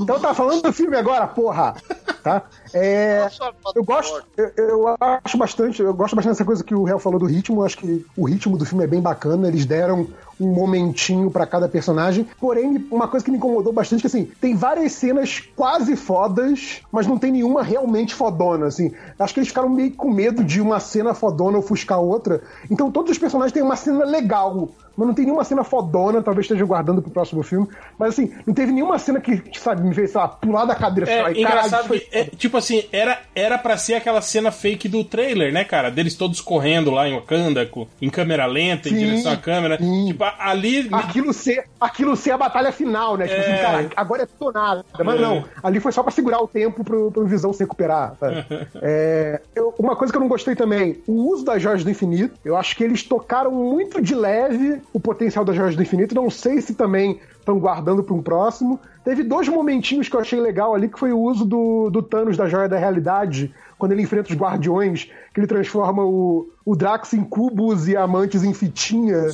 Então 0.00 0.18
tá 0.18 0.34
falando 0.34 0.62
do 0.62 0.72
filme 0.72 0.96
agora, 0.96 1.26
porra! 1.26 1.74
Tá? 2.22 2.42
É, 2.72 3.28
eu 3.76 3.84
gosto, 3.84 4.22
eu, 4.36 4.50
eu 4.56 4.96
acho 5.22 5.36
bastante, 5.36 5.82
eu 5.82 5.92
gosto 5.92 6.16
bastante 6.16 6.32
dessa 6.32 6.44
coisa 6.44 6.64
que 6.64 6.74
o 6.74 6.82
Réu 6.82 6.98
falou 6.98 7.18
do 7.18 7.26
ritmo. 7.26 7.60
Eu 7.60 7.66
acho 7.66 7.78
que 7.78 8.04
o 8.16 8.24
ritmo 8.24 8.56
do 8.56 8.64
filme 8.64 8.82
é 8.82 8.86
bem 8.86 9.00
bacana. 9.00 9.46
Eles 9.46 9.66
deram 9.66 10.08
um 10.40 10.48
momentinho 10.48 11.30
pra 11.30 11.46
cada 11.46 11.68
personagem. 11.68 12.26
Porém, 12.40 12.86
uma 12.90 13.06
coisa 13.06 13.24
que 13.24 13.30
me 13.30 13.36
incomodou 13.36 13.72
bastante 13.72 14.00
é 14.00 14.02
que 14.02 14.06
assim, 14.06 14.24
tem 14.40 14.56
várias 14.56 14.92
cenas 14.92 15.42
quase 15.54 15.96
fodas, 15.96 16.80
mas 16.90 17.06
não 17.06 17.18
tem 17.18 17.30
nenhuma 17.30 17.62
realmente 17.62 18.14
fodona, 18.14 18.66
assim. 18.66 18.92
Acho 19.18 19.34
que 19.34 19.40
eles 19.40 19.48
ficaram 19.48 19.68
meio 19.68 19.92
com 19.92 20.10
medo 20.10 20.42
de 20.42 20.60
uma 20.60 20.80
cena 20.80 21.14
fodona 21.14 21.58
ofuscar 21.58 22.00
outra. 22.00 22.42
Então 22.70 22.90
todos 22.90 23.12
os 23.12 23.18
personagens 23.18 23.52
têm 23.52 23.62
uma 23.62 23.76
cena 23.76 24.04
legal, 24.04 24.70
mas 24.96 25.06
não 25.06 25.14
tem 25.14 25.24
nenhuma 25.24 25.44
cena 25.44 25.64
fodona, 25.64 26.22
talvez 26.22 26.44
esteja 26.44 26.64
guardando 26.64 27.02
pro 27.02 27.10
próximo 27.10 27.42
filme. 27.42 27.68
Mas 27.98 28.10
assim, 28.10 28.32
não 28.46 28.54
teve 28.54 28.72
nenhuma 28.72 28.98
cena 28.98 29.20
que, 29.20 29.42
sabe, 29.58 29.82
me 29.82 29.94
fez, 29.94 30.10
sei 30.12 30.20
lá, 30.20 30.28
pular 30.28 30.64
da 30.64 30.74
cadeira. 30.74 31.10
É, 31.10 31.20
Ai, 31.22 31.32
engraçado 31.38 31.88
foi 31.88 32.00
que, 32.00 32.16
é, 32.16 32.24
tipo 32.24 32.56
assim, 32.56 32.84
era, 32.92 33.18
era 33.34 33.58
pra 33.58 33.76
ser 33.76 33.94
aquela 33.94 34.20
cena 34.20 34.50
fake 34.50 34.88
do 34.88 35.04
trailer, 35.04 35.52
né, 35.52 35.64
cara? 35.64 35.90
Deles 35.90 36.14
todos 36.16 36.40
correndo 36.40 36.90
lá 36.90 37.08
em 37.08 37.14
Wakanda, 37.14 37.66
com, 37.66 37.86
em 38.00 38.10
câmera 38.10 38.46
lenta, 38.46 38.88
em 38.88 38.92
Sim, 38.92 38.98
direção 38.98 39.32
à 39.32 39.36
câmera. 39.36 39.76
Tipo, 39.78 40.24
ali. 40.38 40.88
aquilo 40.92 41.32
ser, 41.32 41.64
aquilo 41.80 42.16
ser 42.16 42.32
a 42.32 42.38
batalha 42.38 42.72
final, 42.72 43.16
né? 43.16 43.26
Tipo 43.26 43.40
É. 43.40 43.52
assim, 43.52 43.62
cara, 43.62 43.90
agora 43.96 44.22
é 44.22 44.26
tudo 44.26 44.46
ou 44.46 44.52
nada. 44.52 44.84
Mas 45.04 45.18
É. 45.18 45.22
não, 45.22 45.44
ali 45.62 45.80
foi 45.80 45.92
só 45.92 46.02
pra 46.02 46.12
segurar 46.12 46.40
o 46.42 46.48
tempo 46.48 46.84
pro, 46.84 47.10
pro 47.10 47.26
Visão 47.26 47.52
se 47.52 47.60
recuperar, 47.62 48.14
sabe? 48.18 48.44
É, 48.82 49.40
eu- 49.54 49.74
uma 49.78 49.96
coisa 49.96 50.12
que 50.12 50.16
eu 50.16 50.20
não 50.20 50.28
gostei 50.28 50.54
também, 50.54 51.02
o 51.06 51.30
uso 51.32 51.44
das 51.44 51.60
joias 51.62 51.82
do 51.84 51.90
infinito. 51.90 52.34
Eu 52.44 52.56
acho 52.56 52.76
que 52.76 52.84
eles 52.84 53.02
tocaram 53.02 53.50
muito 53.50 54.00
de 54.02 54.14
leve 54.14 54.80
o 54.92 55.00
potencial 55.00 55.44
das 55.44 55.56
joias 55.56 55.76
do 55.76 55.82
infinito. 55.82 56.14
Não 56.14 56.30
sei 56.30 56.60
se 56.60 56.74
também 56.74 57.20
estão 57.38 57.58
guardando 57.58 58.02
para 58.02 58.14
um 58.14 58.22
próximo. 58.22 58.80
Teve 59.04 59.22
dois 59.22 59.48
momentinhos 59.48 60.08
que 60.08 60.16
eu 60.16 60.20
achei 60.20 60.40
legal 60.40 60.74
ali, 60.74 60.88
que 60.88 60.98
foi 60.98 61.12
o 61.12 61.18
uso 61.18 61.44
do, 61.44 61.90
do 61.90 62.02
Thanos 62.02 62.36
da 62.36 62.48
Joia 62.48 62.68
da 62.68 62.78
Realidade, 62.78 63.54
quando 63.78 63.92
ele 63.92 64.02
enfrenta 64.02 64.30
os 64.32 64.36
Guardiões, 64.36 65.10
que 65.32 65.40
ele 65.40 65.46
transforma 65.46 66.02
o, 66.04 66.48
o 66.64 66.74
Drax 66.74 67.12
em 67.12 67.22
cubos 67.22 67.86
e 67.86 67.96
amantes 67.96 68.42
em 68.42 68.54
fitinha. 68.54 69.30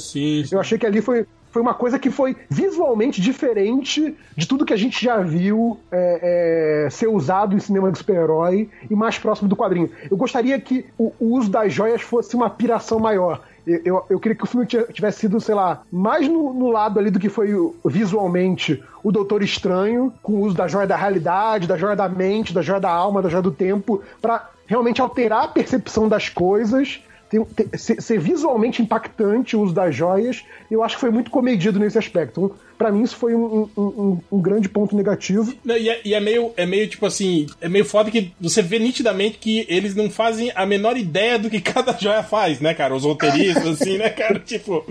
Eu 0.51 0.59
achei 0.59 0.77
que 0.77 0.87
ali 0.87 1.01
foi, 1.01 1.27
foi 1.51 1.63
uma 1.63 1.75
coisa 1.75 1.99
que 1.99 2.11
foi 2.11 2.37
visualmente 2.49 3.21
diferente 3.21 4.15
de 4.37 4.47
tudo 4.47 4.65
que 4.65 4.73
a 4.73 4.77
gente 4.77 5.05
já 5.05 5.19
viu 5.19 5.79
é, 5.91 6.87
é, 6.87 6.91
ser 6.91 7.09
usado 7.09 7.55
em 7.55 7.61
cinema 7.61 7.91
de 7.91 7.99
super-herói 7.99 8.69
e 8.89 8.95
mais 8.95 9.19
próximo 9.19 9.49
do 9.49 9.57
quadrinho. 9.57 9.91
Eu 10.11 10.17
gostaria 10.17 10.59
que 10.61 10.87
o, 10.97 11.13
o 11.21 11.37
uso 11.37 11.51
das 11.51 11.73
joias 11.73 12.03
fosse 12.03 12.35
uma 12.35 12.49
piração 12.49 12.99
maior. 12.99 13.43
Eu, 13.67 14.05
eu, 14.09 14.19
queria 14.19 14.37
que 14.37 14.45
o 14.45 14.47
filme 14.47 14.67
tivesse 14.67 15.21
sido, 15.21 15.41
sei 15.41 15.55
lá, 15.55 15.83
mais 15.93 16.27
no, 16.27 16.53
no 16.53 16.71
lado 16.71 16.99
ali 16.99 17.11
do 17.11 17.21
que 17.21 17.29
foi 17.29 17.51
visualmente 17.85 18.83
o 19.03 19.13
Doutor 19.13 19.43
Estranho, 19.43 20.13
com 20.23 20.33
o 20.33 20.41
uso 20.41 20.57
da 20.57 20.67
joia 20.67 20.87
da 20.87 20.97
realidade, 20.97 21.67
da 21.67 21.77
joia 21.77 21.95
da 21.95 22.09
mente, 22.09 22.55
da 22.55 22.63
joia 22.63 22.81
da 22.81 22.91
alma, 22.91 23.23
da 23.23 23.29
joia 23.29 23.43
do 23.43 23.51
tempo, 23.51 24.03
pra 24.21 24.49
realmente 24.67 25.01
alterar 25.01 25.45
a 25.45 25.49
percepção 25.49 26.09
das 26.09 26.29
coisas 26.29 27.03
tem- 27.31 27.45
tem- 27.45 27.79
ser, 27.79 28.03
ser 28.03 28.19
visualmente 28.21 28.83
impactante 28.83 29.57
o 29.57 29.61
uso 29.63 29.73
das 29.73 29.95
joias, 29.95 30.45
eu 30.71 30.83
acho 30.83 30.97
que 30.97 31.01
foi 31.01 31.11
muito 31.11 31.31
comedido 31.31 31.79
nesse 31.79 31.97
aspecto. 31.97 32.55
Pra 32.77 32.91
mim, 32.91 33.03
isso 33.03 33.17
foi 33.17 33.35
um, 33.35 33.69
um- 33.77 33.83
um- 33.83 34.19
um 34.33 34.41
grande 34.41 34.69
ponto 34.69 34.97
negativo. 34.97 35.55
Não, 35.65 35.77
E 35.77 35.89
é, 35.89 36.01
e 36.05 36.13
é 36.15 36.21
meio, 36.21 36.51
é 36.57 36.67
meio 36.67 36.89
tipo 36.89 37.07
assim, 37.07 37.47
é 37.61 37.69
meio 37.69 37.85
foda 37.85 38.11
que 38.11 38.33
você 38.41 38.61
vê 38.63 38.79
nitidamente 38.79 39.39
que 39.39 39.65
eles 39.69 39.95
não 39.95 40.11
fazem 40.11 40.51
a 40.55 40.67
menor 40.67 40.97
ideia 40.97 41.39
do 41.39 41.49
que 41.49 41.61
cada 41.63 41.93
joia 41.97 42.23
faz, 42.23 42.61
né, 42.61 42.75
cara? 42.75 42.95
Os 42.95 43.05
roteiristas, 43.05 43.67
assim, 43.81 43.97
né, 43.99 44.11
cara? 44.11 44.39
Tipo, 44.41 44.85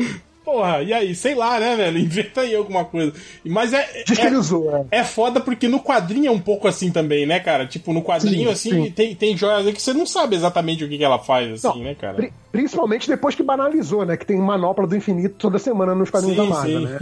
porra, 0.51 0.82
e 0.82 0.94
aí? 0.94 1.14
Sei 1.15 1.35
lá, 1.35 1.60
né, 1.60 1.76
velho? 1.76 1.98
Inventa 1.99 2.42
aí 2.42 2.56
alguma 2.56 2.85
coisa. 2.85 3.14
Mas 3.46 3.74
é. 3.74 4.03
Diz 4.06 4.17
que 4.17 4.24
é, 4.26 4.28
ele 4.28 4.38
usou, 4.38 4.88
é. 4.92 4.99
é 4.99 5.03
foda 5.03 5.40
porque 5.40 5.67
no 5.67 5.80
quadrinho 5.82 6.28
é 6.28 6.32
um 6.32 6.40
pouco 6.40 6.67
assim 6.67 6.92
também, 6.92 7.26
né, 7.26 7.40
cara? 7.40 7.65
Tipo, 7.65 7.94
no 7.94 8.01
quadrinho, 8.01 8.48
Sim, 8.49 8.51
assim, 8.72 8.85
sim. 8.85 8.92
Tem, 8.92 9.15
tem 9.15 9.38
joias 9.38 9.65
aí 9.67 9.74
que 9.74 9.82
você 9.82 9.94
não 9.94 10.06
sabe 10.06 10.35
exatamente 10.35 10.83
o 10.83 10.90
que, 10.90 10.98
que 10.98 11.03
ela 11.03 11.19
faz, 11.19 11.64
assim, 11.65 11.83
né, 11.83 11.96
cara? 11.96 12.15
Pri- 12.15 12.33
Principalmente 12.51 13.08
depois 13.08 13.35
que 13.35 13.44
banalizou, 13.44 14.03
né? 14.03 14.17
Que 14.17 14.26
tem 14.26 14.35
manopla 14.38 14.88
do 14.88 14.96
infinito 14.96 15.35
toda 15.38 15.60
semana 15.60 15.94
nos 15.94 16.10
quadrinhos 16.10 16.35
Sim, 16.35 16.49
da 16.49 16.56
Marvel, 16.56 16.80
sim. 16.82 16.85
né? 16.88 16.99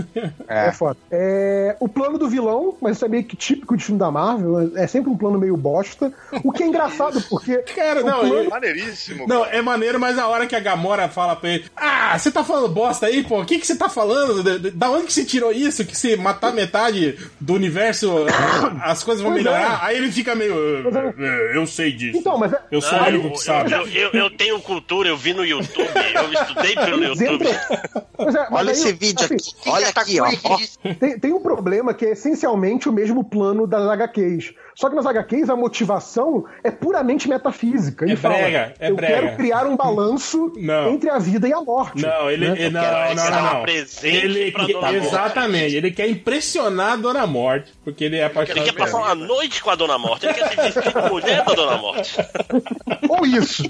É. 0.49 0.67
É 0.67 0.72
foda. 0.74 0.97
É, 1.10 1.76
o 1.80 1.88
plano 1.88 2.17
do 2.17 2.28
vilão, 2.28 2.76
mas 2.81 2.97
isso 2.97 3.06
é 3.06 3.08
meio 3.08 3.24
que 3.24 3.38
típico 3.38 3.78
de 3.78 3.83
filme 3.83 3.97
da 3.97 4.12
Marvel, 4.12 4.72
é 4.76 4.85
sempre 4.88 5.10
um 5.10 5.15
plano 5.15 5.40
meio 5.40 5.56
bosta. 5.56 6.12
O 6.44 6.51
que 6.51 6.63
é 6.63 6.67
engraçado, 6.67 7.22
porque. 7.30 7.60
Cara, 7.60 8.01
o 8.01 8.06
não, 8.06 8.19
plano- 8.19 8.35
eu- 8.35 8.49
Maneiríssimo. 8.49 9.26
Não, 9.26 9.46
é 9.46 9.62
maneiro, 9.62 9.97
mas 9.99 10.17
a 10.19 10.28
hora 10.28 10.46
que 10.47 10.56
a 10.56 10.60
Gamora 10.60 11.08
fala 11.08 11.33
pra 11.35 11.49
ele: 11.49 11.65
Ah, 11.78 12.17
você 12.19 12.30
tá 12.30 12.44
falando 12.44 12.67
bosta 12.67 13.06
aí, 13.06 13.24
pô? 13.24 13.37
O 13.42 13.46
que 13.46 13.60
que 13.60 13.68
você 13.68 13.76
tá 13.76 13.90
falando? 13.90 14.44
Da- 14.72 14.90
onde 14.92 15.06
que 15.08 15.14
você 15.14 15.26
tirou 15.26 15.52
isso? 15.52 15.84
Que 15.86 15.96
se 15.98 16.16
matar 16.18 16.53
metade 16.53 17.18
do 17.40 17.53
universo, 17.53 18.26
a- 18.28 18.84
as 18.92 19.03
coisas 19.03 19.22
vão 19.24 19.34
Pois 19.34 19.46
é. 19.46 19.50
melhorar? 19.50 19.80
Aí 19.84 19.98
ele 19.98 20.12
fica 20.12 20.36
meio. 20.36 20.53
"É, 20.88 21.53
é, 21.53 21.58
Eu 21.58 21.66
sei 21.68 21.92
disso. 21.92 22.18
Então, 22.18 22.38
mas 22.38 22.53
é- 22.53 22.62
Eu 22.72 22.82
sou 22.82 22.98
o 22.98 23.02
Não, 23.02 23.08
único 23.08 23.32
que 23.32 23.40
sabe. 23.40 23.72
Eu, 23.72 23.88
eu, 23.88 24.10
eu 24.12 24.30
tenho 24.30 24.60
cultura, 24.62 25.10
eu 25.10 25.18
vi 25.18 25.34
no 25.34 25.46
YouTube, 25.46 25.88
eu 26.14 26.34
estudei 26.34 26.76
pelo 26.76 27.03
YouTube. 27.03 27.48
É, 27.48 28.48
Olha 28.52 28.72
aí, 28.72 28.78
esse 28.78 28.92
vídeo 28.94 29.24
assim, 29.26 29.36
aqui. 29.36 29.70
Olha 29.70 29.88
aqui, 29.90 30.20
ó. 30.20 30.28
ó. 30.44 30.94
Tem, 31.00 31.20
tem 31.20 31.34
um 31.34 31.40
problema 31.40 31.94
que 31.94 32.06
é 32.06 32.12
essencialmente 32.12 32.90
o 32.90 32.92
mesmo 32.94 33.24
plano 33.24 33.68
das 33.68 33.88
HQs. 33.90 34.53
Só 34.79 34.90
que 34.90 34.95
nas 34.95 35.08
HQs 35.08 35.49
a 35.49 35.56
motivação 35.56 36.45
é 36.63 36.69
puramente 36.69 37.27
metafísica. 37.27 38.06
Ele 38.06 38.13
É 38.13 38.15
fala, 38.15 38.35
brega, 38.35 38.74
é 38.79 38.92
eu 38.92 38.95
brega." 38.95 39.13
quero 39.22 39.35
criar 39.35 39.65
um 39.65 39.76
balanço 39.76 40.53
Não. 40.56 40.92
entre 40.93 41.10
a 41.10 41.17
vida 41.17 41.47
e 41.47 41.53
a 41.53 41.60
morte. 41.61 42.03
Não, 42.03 42.29
ele. 42.29 42.47
né? 42.47 42.56
ele- 42.60 42.69
não, 42.69 42.81
quero 42.81 43.15
não, 43.15 43.29
não, 43.31 43.40
um 43.40 43.53
não. 43.56 43.61
presente 43.63 44.15
Ele, 44.15 44.51
que- 44.51 44.74
Dona 44.74 44.92
Morte. 44.92 44.95
exatamente. 45.08 45.76
Ele 45.76 45.90
quer 45.90 46.08
impressionar 46.08 46.92
a 46.92 46.95
Dona 46.95 47.26
Morte, 47.26 47.74
porque 47.83 48.03
ele 48.03 48.17
é 48.17 48.19
Ele 48.19 48.26
apaixonado 48.27 48.65
quer 48.65 48.72
por 48.74 48.81
ela. 48.81 48.92
passar 48.92 48.97
uma 49.03 49.15
noite 49.15 49.63
com 49.63 49.69
a 49.72 49.76
Dona 49.76 49.97
Morte, 49.97 50.26
ele 50.27 50.33
quer 50.35 50.49
se 50.49 50.56
vestir 50.56 50.93
de 51.01 51.10
mulher 51.10 51.43
da 51.43 51.53
Dona 51.56 51.77
Morte. 51.77 52.17
Ou 53.10 53.26
isso. 53.26 53.63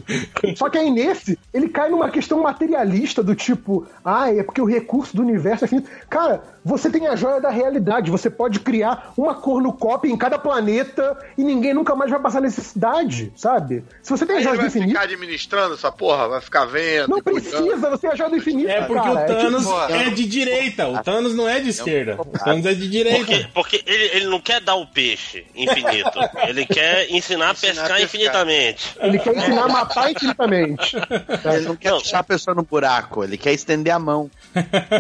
Só 0.57 0.69
que 0.69 0.77
aí 0.77 0.91
nesse, 0.91 1.39
ele 1.53 1.69
cai 1.69 1.89
numa 1.89 2.09
questão 2.09 2.41
materialista 2.43 3.23
do 3.23 3.33
tipo, 3.33 3.87
ah, 4.03 4.29
é 4.33 4.43
porque 4.43 4.61
o 4.61 4.65
recurso 4.65 5.15
do 5.15 5.21
universo 5.21 5.63
é 5.63 5.67
finito. 5.69 5.89
Cara, 6.09 6.41
você 6.65 6.89
tem 6.89 7.07
a 7.07 7.15
joia 7.15 7.39
da 7.39 7.49
realidade, 7.49 8.11
você 8.11 8.29
pode 8.29 8.59
criar 8.59 9.13
uma 9.17 9.33
cornucópia 9.35 10.09
em 10.11 10.17
cada 10.17 10.37
planeta 10.37 10.96
planeta 10.97 11.17
e 11.37 11.43
ninguém 11.43 11.73
nunca 11.73 11.95
mais 11.95 12.09
vai 12.09 12.19
passar 12.19 12.41
necessidade, 12.41 13.31
sabe? 13.35 13.83
Se 14.01 14.09
você 14.09 14.25
tem 14.25 14.41
joias 14.41 14.57
do 14.57 14.61
vai 14.61 14.67
infinito. 14.67 14.89
ficar 14.89 15.03
administrando 15.03 15.75
essa 15.75 15.91
porra, 15.91 16.27
vai 16.27 16.41
ficar 16.41 16.65
vendo. 16.65 17.09
Não 17.09 17.17
e 17.19 17.21
cuidando. 17.21 17.63
precisa, 17.63 17.89
você 17.89 18.07
é 18.07 18.11
a 18.11 18.15
joia 18.15 18.29
do 18.29 18.37
infinito. 18.37 18.69
É 18.69 18.81
porque 18.81 19.01
cara. 19.07 19.23
o 19.23 19.25
Thanos 19.25 19.65
tipo- 19.65 19.93
é 19.93 20.09
de 20.09 20.25
direita, 20.25 20.87
o 20.87 21.03
Thanos 21.03 21.35
não 21.35 21.47
é 21.47 21.59
de 21.59 21.69
esquerda. 21.69 22.17
O 22.19 22.25
Thanos 22.25 22.65
é 22.65 22.73
de 22.73 22.89
direita. 22.89 23.17
Porque, 23.25 23.47
porque 23.53 23.83
ele, 23.85 24.03
ele 24.17 24.25
não 24.27 24.39
quer 24.39 24.61
dar 24.61 24.75
o 24.75 24.87
peixe 24.87 25.45
infinito. 25.55 26.19
ele 26.47 26.65
quer 26.65 27.09
ensinar 27.11 27.51
a 27.51 27.53
pescar 27.53 28.01
infinitamente. 28.01 28.95
Ele 28.99 29.19
quer 29.19 29.35
ensinar 29.37 29.63
a 29.63 29.69
matar 29.69 30.11
infinitamente. 30.11 30.95
Ele 30.95 31.65
não 31.65 31.75
quer 31.75 31.91
deixar 31.91 32.19
a 32.19 32.23
pessoa 32.23 32.55
no 32.55 32.63
buraco, 32.63 33.23
ele 33.23 33.37
quer 33.37 33.53
estender 33.53 33.93
a 33.93 33.99
mão. 33.99 34.29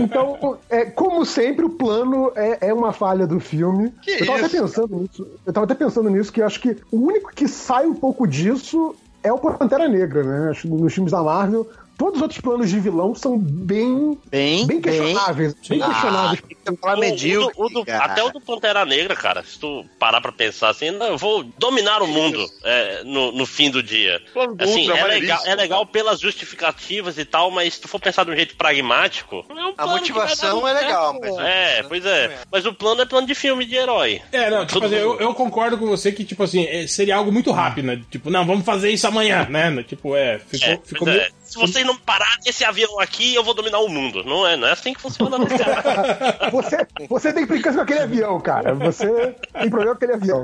Então, 0.01 0.57
é, 0.69 0.85
como 0.85 1.25
sempre, 1.25 1.65
o 1.65 1.69
plano 1.69 2.31
é, 2.35 2.67
é 2.69 2.73
uma 2.73 2.91
falha 2.91 3.25
do 3.25 3.39
filme. 3.39 3.91
Que 4.01 4.11
eu 4.11 4.25
tava 4.25 4.37
até 4.39 4.47
isso? 4.47 4.61
pensando 4.61 4.95
nisso. 4.95 5.27
Eu 5.45 5.53
tava 5.53 5.65
até 5.65 5.75
pensando 5.75 6.09
nisso, 6.09 6.31
que 6.31 6.41
eu 6.41 6.45
acho 6.45 6.59
que 6.59 6.77
o 6.91 6.97
único 6.97 7.31
que 7.33 7.47
sai 7.47 7.85
um 7.85 7.93
pouco 7.93 8.27
disso 8.27 8.95
é 9.23 9.31
o 9.31 9.37
Pantera 9.37 9.87
Negra, 9.87 10.23
né? 10.23 10.53
Nos 10.65 10.93
filmes 10.93 11.11
da 11.11 11.21
Marvel. 11.21 11.67
Todos 11.97 12.17
os 12.17 12.21
outros 12.21 12.39
planos 12.39 12.69
de 12.69 12.79
vilão 12.79 13.15
são 13.15 13.39
bem, 13.39 14.17
bem, 14.29 14.79
questionáveis. 14.79 15.55
Bem, 15.67 15.81
Ah, 15.81 16.35
questionáveis. 16.75 17.23
O- 17.23 17.47
o 17.47 17.69
do- 17.69 17.79
o 17.79 17.83
do- 17.83 17.91
até 17.91 18.23
o 18.23 18.29
do 18.31 18.41
Pantera 18.41 18.85
Negra, 18.85 19.15
cara, 19.15 19.43
se 19.43 19.59
tu 19.59 19.85
parar 19.99 20.21
pra 20.21 20.31
pensar 20.31 20.69
assim, 20.69 20.91
não, 20.91 21.07
eu 21.07 21.17
vou 21.17 21.43
dominar 21.57 22.01
o 22.01 22.07
mundo 22.07 22.45
é, 22.63 23.03
no, 23.03 23.31
no 23.31 23.45
fim 23.45 23.69
do 23.69 23.81
dia. 23.83 24.21
Assim, 24.59 24.81
Ultra, 24.89 24.97
é, 24.99 25.07
legal, 25.07 25.39
é 25.45 25.55
legal 25.55 25.85
pelas 25.85 26.19
justificativas 26.19 27.17
e 27.17 27.25
tal, 27.25 27.51
mas 27.51 27.75
se 27.75 27.81
tu 27.81 27.87
for 27.87 27.99
pensar 27.99 28.23
de 28.25 28.31
um 28.31 28.35
jeito 28.35 28.55
pragmático, 28.55 29.45
é 29.49 29.53
um 29.53 29.73
A 29.77 29.87
motivação 29.87 30.67
é 30.67 30.73
legal, 30.73 31.17
mas- 31.19 31.37
É, 31.39 31.83
pois 31.83 32.05
é. 32.05 32.37
Mas 32.51 32.65
o 32.65 32.73
plano 32.73 33.01
é 33.01 33.05
plano 33.05 33.27
de 33.27 33.35
filme 33.35 33.65
de 33.65 33.75
herói. 33.75 34.21
É, 34.31 34.49
não, 34.49 34.65
tipo 34.65 34.83
assim, 34.85 34.95
eu, 34.95 35.19
eu 35.19 35.33
concordo 35.33 35.77
com 35.77 35.85
você 35.85 36.11
que, 36.11 36.23
tipo 36.23 36.43
assim, 36.43 36.65
é, 36.65 36.87
seria 36.87 37.15
algo 37.15 37.31
muito 37.31 37.51
rápido, 37.51 37.85
né? 37.85 38.01
Tipo, 38.09 38.29
não, 38.29 38.45
vamos 38.45 38.65
fazer 38.65 38.89
isso 38.89 39.07
amanhã, 39.07 39.47
né? 39.49 39.83
Tipo, 39.83 40.15
é, 40.15 40.39
ficou, 40.39 40.69
É, 40.69 40.79
ficou 40.83 41.07
meio... 41.07 41.21
é. 41.21 41.29
Se 41.47 41.57
vocês 41.57 41.85
não 41.85 41.95
pararem 41.95 42.39
esse 42.45 42.65
avião 42.65 42.99
aqui, 42.99 43.33
eu 43.33 43.41
vou 43.41 43.53
dominar 43.53 43.79
o 43.79 43.87
mundo. 43.87 44.21
Não 44.25 44.45
é, 44.45 44.57
não 44.57 44.67
é 44.67 44.73
assim 44.73 44.93
que 44.93 44.99
funciona. 45.01 45.37
Não, 45.37 45.45
cara. 45.57 46.49
Você, 46.61 46.87
você 47.09 47.33
tem 47.33 47.43
implicância 47.43 47.77
com 47.77 47.83
aquele 47.83 47.99
avião, 48.01 48.39
cara. 48.39 48.73
Você 48.75 49.35
tem 49.59 49.69
problema 49.69 49.95
com 49.95 50.03
aquele 50.05 50.13
avião. 50.13 50.43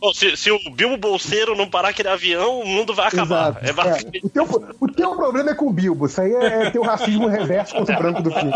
Bom, 0.00 0.12
se, 0.12 0.36
se 0.36 0.50
o 0.50 0.58
Bilbo 0.70 0.96
Bolseiro 0.96 1.54
não 1.56 1.68
parar 1.68 1.88
aquele 1.90 2.08
avião, 2.08 2.60
o 2.60 2.66
mundo 2.66 2.94
vai 2.94 3.08
acabar. 3.08 3.50
Exato. 3.50 3.64
É 3.64 3.68
É, 3.68 3.72
basicamente 3.72 4.20
o, 4.24 4.28
teu, 4.28 4.44
o 4.80 4.88
teu 4.88 5.16
problema 5.16 5.50
é 5.50 5.54
com 5.54 5.66
o 5.66 5.72
Bilbo. 5.72 6.06
Isso 6.06 6.20
aí 6.20 6.32
é, 6.32 6.70
ter 6.70 6.78
o 6.78 6.82
racismo 6.82 7.26
reverso 7.28 7.74
contra 7.74 7.94
o 7.94 7.98
branco 7.98 8.22
do 8.22 8.30
filme. 8.30 8.52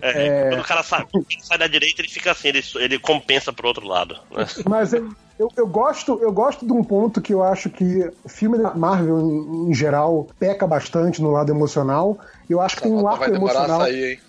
É, 0.00 0.48
Quando 0.50 0.60
o 0.60 0.64
cara 0.64 0.82
sai, 0.82 1.06
sai 1.42 1.58
da 1.58 1.66
direita, 1.66 2.00
ele 2.00 2.08
fica 2.08 2.32
assim, 2.32 2.48
ele, 2.48 2.62
ele 2.76 2.98
compensa 2.98 3.52
pro 3.52 3.68
outro 3.68 3.86
lado. 3.86 4.16
né? 4.30 4.46
Mas 4.68 4.92
eu, 4.92 5.08
eu, 5.38 5.48
eu 5.56 5.66
gosto, 5.66 6.18
eu 6.22 6.32
gosto 6.32 6.66
de 6.66 6.72
um 6.72 6.82
ponto 6.84 7.20
que 7.20 7.32
eu 7.32 7.42
acho 7.42 7.70
que 7.70 8.10
o 8.24 8.28
filme 8.28 8.58
da 8.58 8.74
Marvel, 8.74 9.20
em, 9.20 9.70
em 9.70 9.74
geral, 9.74 10.28
peca 10.38 10.66
bastante 10.66 11.20
no 11.22 11.30
lado 11.30 11.50
emocional. 11.50 12.18
Eu 12.48 12.60
acho 12.60 12.76
que 12.76 12.82
tem 12.82 12.92
um 12.92 13.06
arco 13.06 13.20
Vai 13.20 13.30
demorar 13.30 13.52
a 13.52 13.64
emocional. 13.64 13.80
sair, 13.82 14.12
hein? 14.12 14.20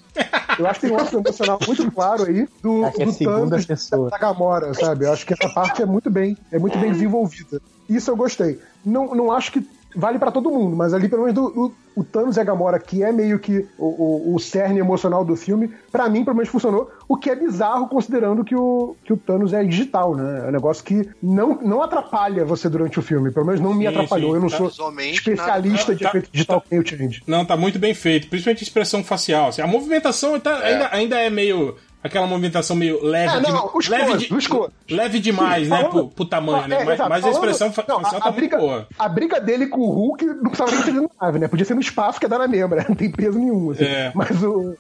Eu 0.60 0.68
acho 0.68 0.80
que 0.80 0.88
tem 0.88 0.96
um 0.96 1.00
arco 1.00 1.16
emocional 1.18 1.60
muito 1.66 1.92
claro 1.92 2.24
aí 2.24 2.48
do, 2.62 2.84
é 2.84 2.88
a 2.88 3.06
do 3.06 3.12
segunda 3.12 3.50
Thanos 3.50 3.66
pessoa. 3.66 4.10
da 4.10 4.18
Gamora, 4.18 4.74
sabe? 4.74 5.06
Eu 5.06 5.14
acho 5.14 5.26
que 5.26 5.34
essa 5.34 5.50
parte 5.54 5.82
é 5.82 5.86
muito 5.86 6.10
bem, 6.10 6.38
é 6.52 6.60
muito 6.60 6.78
bem 6.78 6.92
desenvolvida. 6.92 7.62
Isso 7.90 8.12
eu 8.12 8.16
gostei. 8.16 8.60
Não, 8.86 9.16
não 9.16 9.32
acho 9.32 9.52
que 9.52 9.68
vale 9.96 10.20
pra 10.20 10.32
todo 10.32 10.50
mundo, 10.52 10.76
mas 10.76 10.94
ali 10.94 11.08
pelo 11.10 11.24
menos 11.24 11.36
do, 11.36 11.50
do- 11.50 11.84
o 11.96 12.04
Thanos 12.04 12.38
e 12.38 12.40
a 12.40 12.44
Gamora, 12.44 12.80
que 12.80 13.04
é 13.04 13.12
meio 13.12 13.38
que 13.38 13.68
o, 13.78 14.32
o, 14.32 14.36
o 14.36 14.40
cerne 14.40 14.80
emocional 14.80 15.24
do 15.24 15.36
filme, 15.36 15.70
pra 15.92 16.10
mim 16.10 16.24
pelo 16.26 16.36
menos 16.36 16.50
funcionou, 16.50 16.90
o 17.08 17.16
que 17.16 17.30
é 17.30 17.36
bizarro 17.36 17.88
considerando 17.88 18.44
que 18.44 18.56
o, 18.56 18.96
que 19.06 19.14
o 19.14 19.18
Thanos 19.18 19.54
é 19.54 19.64
digital, 19.64 20.16
né? 20.16 20.42
É 20.46 20.48
um 20.48 20.52
negócio 20.52 20.84
que 20.84 21.08
não, 21.22 21.60
não 21.62 21.84
atrapalha 21.84 22.44
você 22.44 22.68
durante 22.68 22.98
o 22.98 23.02
filme, 23.04 23.30
pelo 23.32 23.46
menos 23.46 23.62
não 23.62 23.76
me 23.76 23.82
Sim, 23.84 23.88
atrapalhou. 23.88 24.32
sim. 24.32 24.36
Eu 24.38 24.42
não 24.42 24.50
sou 24.50 24.70
Visualmente, 24.70 25.18
especialista 25.20 25.94
de 25.94 26.02
Tá- 26.04 26.10
efeito 26.10 26.30
digital 26.32 26.62
que 26.62 26.68
nem 26.72 26.80
o 26.80 26.88
Change. 26.88 27.22
Não, 27.28 27.46
tá 27.46 27.56
muito 27.56 27.78
bem 27.78 27.94
feito, 27.94 28.28
principalmente 28.28 28.64
a 28.64 28.68
expressão 28.68 29.04
facial. 29.04 29.50
assim, 29.50 29.62
a 29.62 29.68
movimentação 29.68 30.40
tá- 30.40 30.58
ainda, 30.64 30.90
ainda 30.92 31.20
é 31.20 31.30
meio. 31.30 31.76
Aquela 32.04 32.28
movimentação 32.28 32.76
meio 32.76 33.04
leve, 33.04 33.32
É, 33.32 33.36
não, 33.40 33.42
dema- 33.42 33.70
os 33.74 33.88
leve, 33.88 34.18
de- 34.18 34.34
os 34.34 34.48
leve 34.90 35.20
demais, 35.20 35.64
Sim, 35.64 35.70
né? 35.70 35.78
falando- 35.78 35.92
Pro, 35.92 36.08
pro 36.10 36.26
tamanho, 36.26 36.68
né? 36.68 36.82
É, 36.82 36.86
Mas, 36.86 37.00
mas 37.00 37.26
a 37.26 37.30
expressão 37.32 37.68
não, 37.68 37.74
facial 37.74 38.00
a, 38.00 38.04
tá 38.04 38.18
a 38.18 38.20
muito 38.26 38.36
briga, 38.36 38.58
boa. 38.58 38.88
a 39.00 39.08
briga 39.10 39.40
dele 39.40 39.68
com 39.68 39.80
o 39.82 39.90
Hulk 39.92 40.26
não 40.26 40.52
precisava 40.52 40.72
nem 40.72 40.82
ser 40.84 40.92
na 40.94 41.08
nave, 41.22 41.40
né? 41.40 41.48
Podia 41.48 41.66
ser 41.66 41.76
no 41.76 41.82
espaço 41.82 42.20
que 42.20 42.26
é 42.26 42.30
dar 42.30 42.40
na 42.40 42.48
mesma, 42.48 42.76
né? 42.76 42.86
Não 42.90 42.96
tem 42.96 43.10
peso 43.10 43.40
nenhum. 43.40 43.72
assim. 43.72 43.86
É. 43.86 44.12
Mas 44.14 44.44
o. 44.44 44.76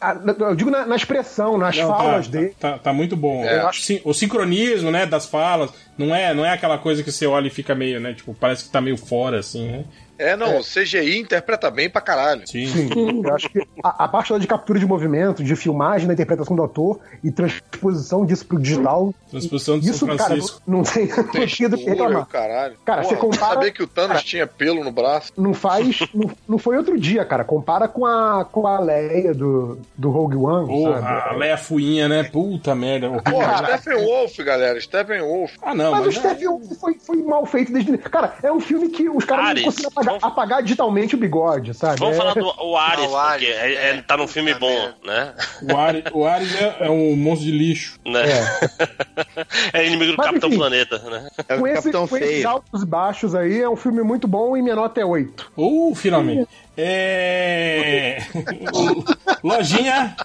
a- 0.00 0.16
eu 0.38 0.54
digo 0.54 0.70
na, 0.70 0.84
na 0.86 0.96
expressão, 0.96 1.56
nas 1.56 1.76
Não, 1.76 1.88
falas 1.88 2.26
tá, 2.26 2.32
dele. 2.32 2.54
Tá, 2.60 2.78
tá 2.78 2.92
muito 2.92 3.16
bom. 3.16 3.42
É. 3.44 3.60
Eu 3.60 3.68
acho 3.68 3.80
sim, 3.82 4.00
o 4.04 4.12
sincronismo, 4.12 4.90
né, 4.90 5.06
das 5.06 5.26
falas, 5.26 5.70
não 5.96 6.14
é, 6.14 6.34
não 6.34 6.44
é 6.44 6.50
aquela 6.52 6.76
coisa 6.78 7.02
que 7.02 7.10
você 7.10 7.26
olha 7.26 7.46
e 7.46 7.50
fica 7.50 7.74
meio, 7.74 7.98
né, 8.00 8.12
tipo, 8.12 8.34
parece 8.34 8.64
que 8.64 8.70
tá 8.70 8.80
meio 8.80 8.96
fora, 8.98 9.38
assim, 9.40 9.66
né? 9.68 9.84
É, 10.18 10.36
não, 10.36 10.58
o 10.58 10.62
CGI 10.62 11.18
interpreta 11.18 11.70
bem 11.70 11.88
pra 11.90 12.00
caralho. 12.00 12.46
Sim. 12.46 12.66
Sim, 12.66 13.22
eu 13.24 13.34
acho 13.34 13.48
que 13.50 13.60
a, 13.82 14.04
a 14.04 14.08
parte 14.08 14.32
lá 14.32 14.38
de 14.38 14.46
captura 14.46 14.78
de 14.78 14.86
movimento, 14.86 15.42
de 15.44 15.54
filmagem 15.56 16.06
da 16.06 16.14
interpretação 16.14 16.56
do 16.56 16.62
ator 16.62 16.98
e 17.22 17.30
transposição 17.30 18.24
disso 18.24 18.46
pro 18.46 18.58
digital. 18.58 19.14
Transposição 19.30 19.78
de 19.78 19.90
Isso, 19.90 20.00
São 20.06 20.08
cara, 20.16 20.30
Francisco. 20.30 20.62
não, 20.66 20.78
não 20.78 20.84
tem 20.84 21.08
sentido 21.32 21.76
reclamar. 21.84 22.26
caralho. 22.26 22.76
Cara, 22.84 23.02
Porra, 23.02 23.14
você 23.14 23.20
compara- 23.20 23.54
Sabia 23.54 23.70
que 23.72 23.82
o 23.82 23.86
Thanos 23.86 24.08
cara- 24.12 24.22
tinha 24.24 24.46
pelo 24.46 24.82
no 24.84 24.90
braço? 24.90 25.32
Não 25.36 25.52
faz. 25.54 26.00
não, 26.14 26.30
não 26.48 26.58
foi 26.58 26.76
outro 26.76 26.98
dia, 26.98 27.24
cara. 27.24 27.44
Compara 27.44 27.86
com 27.88 28.04
a, 28.06 28.44
com 28.44 28.66
a 28.66 28.78
Leia 28.80 29.34
do, 29.34 29.78
do 29.96 30.10
Rogue 30.10 30.36
One. 30.36 30.66
Porra, 30.66 31.00
sabe? 31.00 31.30
a 31.30 31.32
Leia 31.38 31.56
Fuinha, 31.58 32.08
né? 32.08 32.22
Puta 32.24 32.74
merda. 32.74 33.08
horrível. 33.08 33.32
Porra, 33.32 33.78
Stephen 33.78 34.04
Wolf, 34.04 34.36
galera. 34.38 34.80
Stephen 34.80 35.20
Wolf. 35.20 35.52
Ah, 35.62 35.74
não, 35.74 35.92
mas, 35.92 36.06
mas 36.06 36.16
o 36.16 36.20
Stephen 36.20 36.48
Wolf 36.48 36.72
foi, 36.80 36.94
foi 36.98 37.16
mal 37.22 37.44
feito 37.46 37.72
desde. 37.72 37.96
Cara, 37.98 38.34
é 38.42 38.50
um 38.52 38.60
filme 38.60 38.88
que 38.88 39.08
os 39.08 39.24
caras 39.24 39.46
Ares, 39.46 39.64
não 39.64 39.72
conseguiram 39.72 39.94
apagar, 40.10 40.30
apagar 40.30 40.62
digitalmente 40.62 41.14
o 41.14 41.18
bigode, 41.18 41.74
sabe? 41.74 41.98
Vamos 41.98 42.14
É- 42.14 42.18
falar 42.18 42.34
do 42.34 42.46
o 42.46 42.76
Ares, 42.76 43.04
Ah, 43.04 43.08
o 43.08 43.16
Ares, 43.16 43.46
porque 43.48 43.60
é, 43.60 43.90
é- 43.90 44.02
tá 44.02 44.16
num 44.16 44.26
filme 44.28 44.54
bom, 44.54 44.90
né? 45.04 45.34
o 45.62 45.76
Ares, 45.76 46.02
o 46.12 46.24
Ares 46.24 46.54
é, 46.60 46.76
é 46.86 46.90
um 46.90 47.16
monstro 47.16 47.46
de 47.46 47.52
lixo. 47.52 47.98
né? 48.06 48.22
É, 49.72 49.84
inimigo 49.86 50.12
do 50.12 50.16
Mas, 50.18 50.26
Capitão 50.26 50.48
enfim. 50.48 50.58
Planeta, 50.58 50.98
né? 50.98 51.28
É 51.48 51.56
Com, 51.58 51.66
esse, 51.66 51.92
com 51.92 52.16
esses 52.16 52.44
altos 52.44 52.82
e 52.82 52.86
baixos 52.86 53.34
aí, 53.34 53.60
é 53.60 53.68
um 53.68 53.76
filme 53.76 54.02
muito 54.02 54.26
bom 54.28 54.56
e 54.56 54.62
minha 54.62 54.76
nota 54.76 55.00
é 55.00 55.04
8. 55.04 55.52
Uh, 55.56 55.94
finalmente. 55.94 56.48
É. 56.76 58.18
Lojinha. 59.42 60.16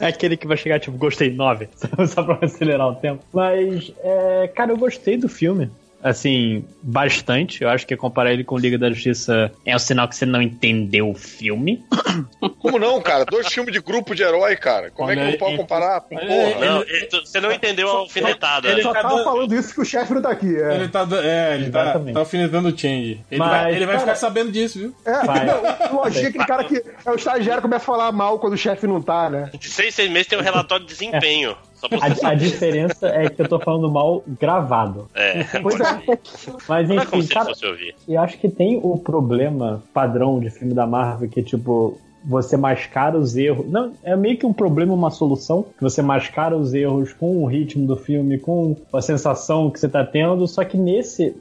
É 0.00 0.06
aquele 0.06 0.36
que 0.36 0.46
vai 0.46 0.56
chegar, 0.56 0.78
tipo, 0.78 0.96
gostei 0.96 1.32
9, 1.32 1.68
só 2.08 2.22
pra 2.22 2.38
acelerar 2.42 2.88
o 2.88 2.94
tempo. 2.94 3.24
Mas, 3.32 3.92
é, 4.02 4.48
cara, 4.54 4.70
eu 4.70 4.76
gostei 4.76 5.16
do 5.16 5.28
filme. 5.28 5.70
Assim, 6.02 6.64
bastante. 6.80 7.62
Eu 7.62 7.68
acho 7.70 7.86
que 7.86 7.96
comparar 7.96 8.32
ele 8.32 8.44
com 8.44 8.56
Liga 8.56 8.78
da 8.78 8.88
Justiça 8.90 9.50
é 9.66 9.74
um 9.74 9.78
sinal 9.78 10.06
que 10.08 10.14
você 10.16 10.24
não 10.24 10.40
entendeu 10.40 11.10
o 11.10 11.14
filme. 11.14 11.84
Como 12.60 12.78
não, 12.78 13.00
cara? 13.00 13.24
Dois 13.24 13.48
filmes 13.48 13.72
de 13.72 13.80
grupo 13.80 14.14
de 14.14 14.22
herói, 14.22 14.56
cara. 14.56 14.90
Como 14.90 15.10
é 15.10 15.14
que 15.14 15.20
Olha 15.20 15.30
não 15.32 15.38
pode 15.38 15.52
aí. 15.52 15.56
comparar? 15.58 16.00
Porra. 16.02 16.20
Não, 16.60 16.82
ele- 16.82 17.08
você 17.24 17.40
não 17.40 17.50
entendeu 17.52 17.88
a 17.90 17.92
alfinetada. 17.98 18.68
Ele 18.68 18.82
só 18.82 18.92
tá 18.92 19.02
tava 19.02 19.14
dando- 19.16 19.24
falando 19.24 19.54
isso 19.54 19.74
que 19.74 19.80
o 19.80 19.84
chefe 19.84 20.14
não 20.14 20.22
tá 20.22 20.30
aqui. 20.30 20.56
É, 20.56 20.74
Ele 20.76 20.88
tá, 20.88 21.06
é, 21.22 21.54
ele 21.56 21.70
tá, 21.70 21.82
Exatamente. 21.82 22.14
tá 22.14 22.20
alfinetando 22.20 22.68
o 22.68 22.78
Change. 22.78 23.24
Ele 23.30 23.38
Mas, 23.38 23.50
vai, 23.50 23.70
ele 23.74 23.86
vai 23.86 23.94
cara- 23.96 24.00
ficar 24.00 24.14
sabendo 24.14 24.52
disso, 24.52 24.78
viu? 24.78 24.94
é 25.04 25.24
Vai. 25.26 25.46
não, 25.90 25.96
lojinha, 25.96 26.28
aquele 26.28 26.44
cara 26.46 26.64
que 26.64 26.76
é 27.04 27.10
o 27.10 27.14
estagiário 27.16 27.62
começa 27.62 27.82
a 27.82 27.86
falar 27.86 28.12
mal 28.12 28.38
quando 28.38 28.52
o 28.52 28.58
chefe 28.58 28.86
não 28.86 29.02
tá, 29.02 29.28
né? 29.28 29.50
De 29.58 29.68
seis, 29.68 29.94
seis 29.94 30.10
meses 30.10 30.28
tem 30.28 30.38
um 30.38 30.42
relatório 30.42 30.86
de 30.86 30.92
desempenho. 30.92 31.56
A, 32.00 32.30
a 32.30 32.34
diferença 32.34 33.08
é 33.08 33.28
que 33.28 33.40
eu 33.40 33.48
tô 33.48 33.58
falando 33.60 33.90
mal 33.90 34.22
gravado. 34.40 35.08
É, 35.14 35.44
Pois 35.62 35.80
é. 35.80 36.18
Mas 36.68 36.90
é 36.90 36.94
enfim, 36.94 37.22
se 37.22 37.28
cara, 37.28 37.52
eu 38.08 38.20
acho 38.20 38.38
que 38.38 38.48
tem 38.48 38.80
o 38.82 38.98
problema 38.98 39.82
padrão 39.94 40.40
de 40.40 40.50
filme 40.50 40.74
da 40.74 40.86
Marvel 40.86 41.28
que, 41.28 41.42
tipo, 41.42 41.98
você 42.24 42.56
mascara 42.56 43.18
os 43.18 43.36
erros. 43.36 43.66
Não, 43.68 43.92
é 44.02 44.16
meio 44.16 44.36
que 44.36 44.46
um 44.46 44.52
problema, 44.52 44.94
uma 44.94 45.10
solução. 45.10 45.64
Que 45.76 45.82
você 45.82 46.02
mascara 46.02 46.56
os 46.56 46.74
erros 46.74 47.12
com 47.12 47.42
o 47.42 47.46
ritmo 47.46 47.86
do 47.86 47.96
filme, 47.96 48.38
com 48.38 48.76
a 48.92 49.00
sensação 49.00 49.70
que 49.70 49.78
você 49.78 49.88
tá 49.88 50.04
tendo. 50.04 50.46
Só 50.46 50.64
que 50.64 50.76
nesse 50.76 51.36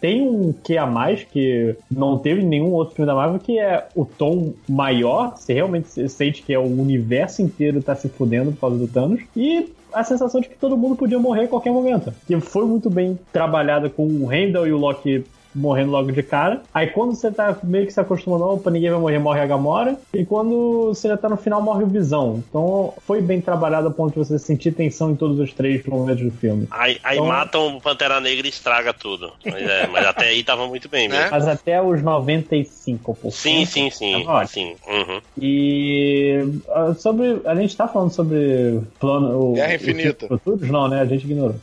tem 0.00 0.28
um 0.28 0.52
que 0.52 0.76
a 0.76 0.86
mais 0.86 1.24
que 1.24 1.74
não 1.90 2.18
teve 2.18 2.42
nenhum 2.42 2.72
outro 2.72 2.94
filme 2.94 3.06
da 3.06 3.14
Marvel, 3.14 3.40
que 3.40 3.58
é 3.58 3.86
o 3.94 4.04
tom 4.04 4.52
maior. 4.68 5.36
Você 5.36 5.54
realmente 5.54 6.08
sente 6.08 6.42
que 6.42 6.52
é 6.52 6.58
o 6.58 6.64
universo 6.64 7.42
inteiro 7.42 7.82
tá 7.82 7.94
se 7.94 8.08
fudendo 8.08 8.52
por 8.52 8.60
causa 8.60 8.76
do 8.76 8.88
Thanos. 8.88 9.20
E 9.36 9.72
a 9.92 10.02
sensação 10.02 10.40
de 10.40 10.48
que 10.48 10.56
todo 10.56 10.76
mundo 10.76 10.96
podia 10.96 11.18
morrer 11.18 11.44
a 11.44 11.48
qualquer 11.48 11.72
momento. 11.72 12.12
Que 12.26 12.38
foi 12.40 12.66
muito 12.66 12.90
bem 12.90 13.18
trabalhada 13.32 13.88
com 13.88 14.06
o 14.06 14.26
Randall 14.26 14.66
e 14.66 14.72
o 14.72 14.76
Loki 14.76 15.24
morrendo 15.54 15.90
logo 15.90 16.10
de 16.12 16.22
cara. 16.22 16.62
Aí 16.72 16.88
quando 16.88 17.14
você 17.14 17.30
tá 17.30 17.56
meio 17.62 17.86
que 17.86 17.92
se 17.92 18.00
acostumando, 18.00 18.44
opa, 18.44 18.70
ninguém 18.70 18.90
vai 18.90 18.98
morrer, 19.00 19.18
morre 19.18 19.40
a 19.40 19.46
Gamora. 19.46 19.96
E 20.12 20.24
quando 20.24 20.88
você 20.88 21.08
já 21.08 21.16
tá 21.16 21.28
no 21.28 21.36
final, 21.36 21.60
morre 21.62 21.84
o 21.84 21.86
Visão. 21.86 22.42
Então 22.48 22.92
foi 23.06 23.20
bem 23.20 23.40
trabalhado 23.40 23.88
a 23.88 23.90
ponto 23.90 24.12
de 24.12 24.18
você 24.18 24.38
sentir 24.38 24.72
tensão 24.72 25.10
em 25.10 25.16
todos 25.16 25.38
os 25.38 25.52
três 25.52 25.84
momentos 25.86 26.24
do 26.24 26.30
filme. 26.30 26.66
Aí, 26.70 26.98
aí 27.04 27.16
Então- 27.16 27.26
matam 27.26 27.76
o 27.76 27.80
Pantera 27.80 28.20
Negra 28.20 28.46
e 28.46 28.50
estraga 28.50 28.92
tudo. 28.92 29.32
Mas, 29.44 29.54
é, 29.62 29.86
mas 29.86 30.06
até 30.06 30.28
aí 30.28 30.42
tava 30.42 30.66
muito 30.66 30.88
bem 30.88 31.08
mesmo. 31.08 31.30
Mas 31.30 31.46
até 31.46 31.80
os 31.82 32.02
95%. 32.02 33.30
Sim, 33.30 33.64
sim, 33.64 33.90
sim. 33.90 34.24
Sim. 34.46 34.74
Uhum. 34.88 35.20
E 35.40 36.44
ah, 36.70 36.94
sobre. 36.94 37.40
A 37.44 37.54
gente 37.54 37.76
tá 37.76 37.86
falando 37.88 38.10
sobre 38.12 38.80
plano. 38.98 39.50
O, 39.50 39.52
Guerra 39.54 39.74
Infinita. 39.74 40.26
Futuros? 40.28 40.68
Não, 40.68 40.88
né? 40.88 41.00
A 41.00 41.04
gente 41.04 41.24
ignorou. 41.24 41.56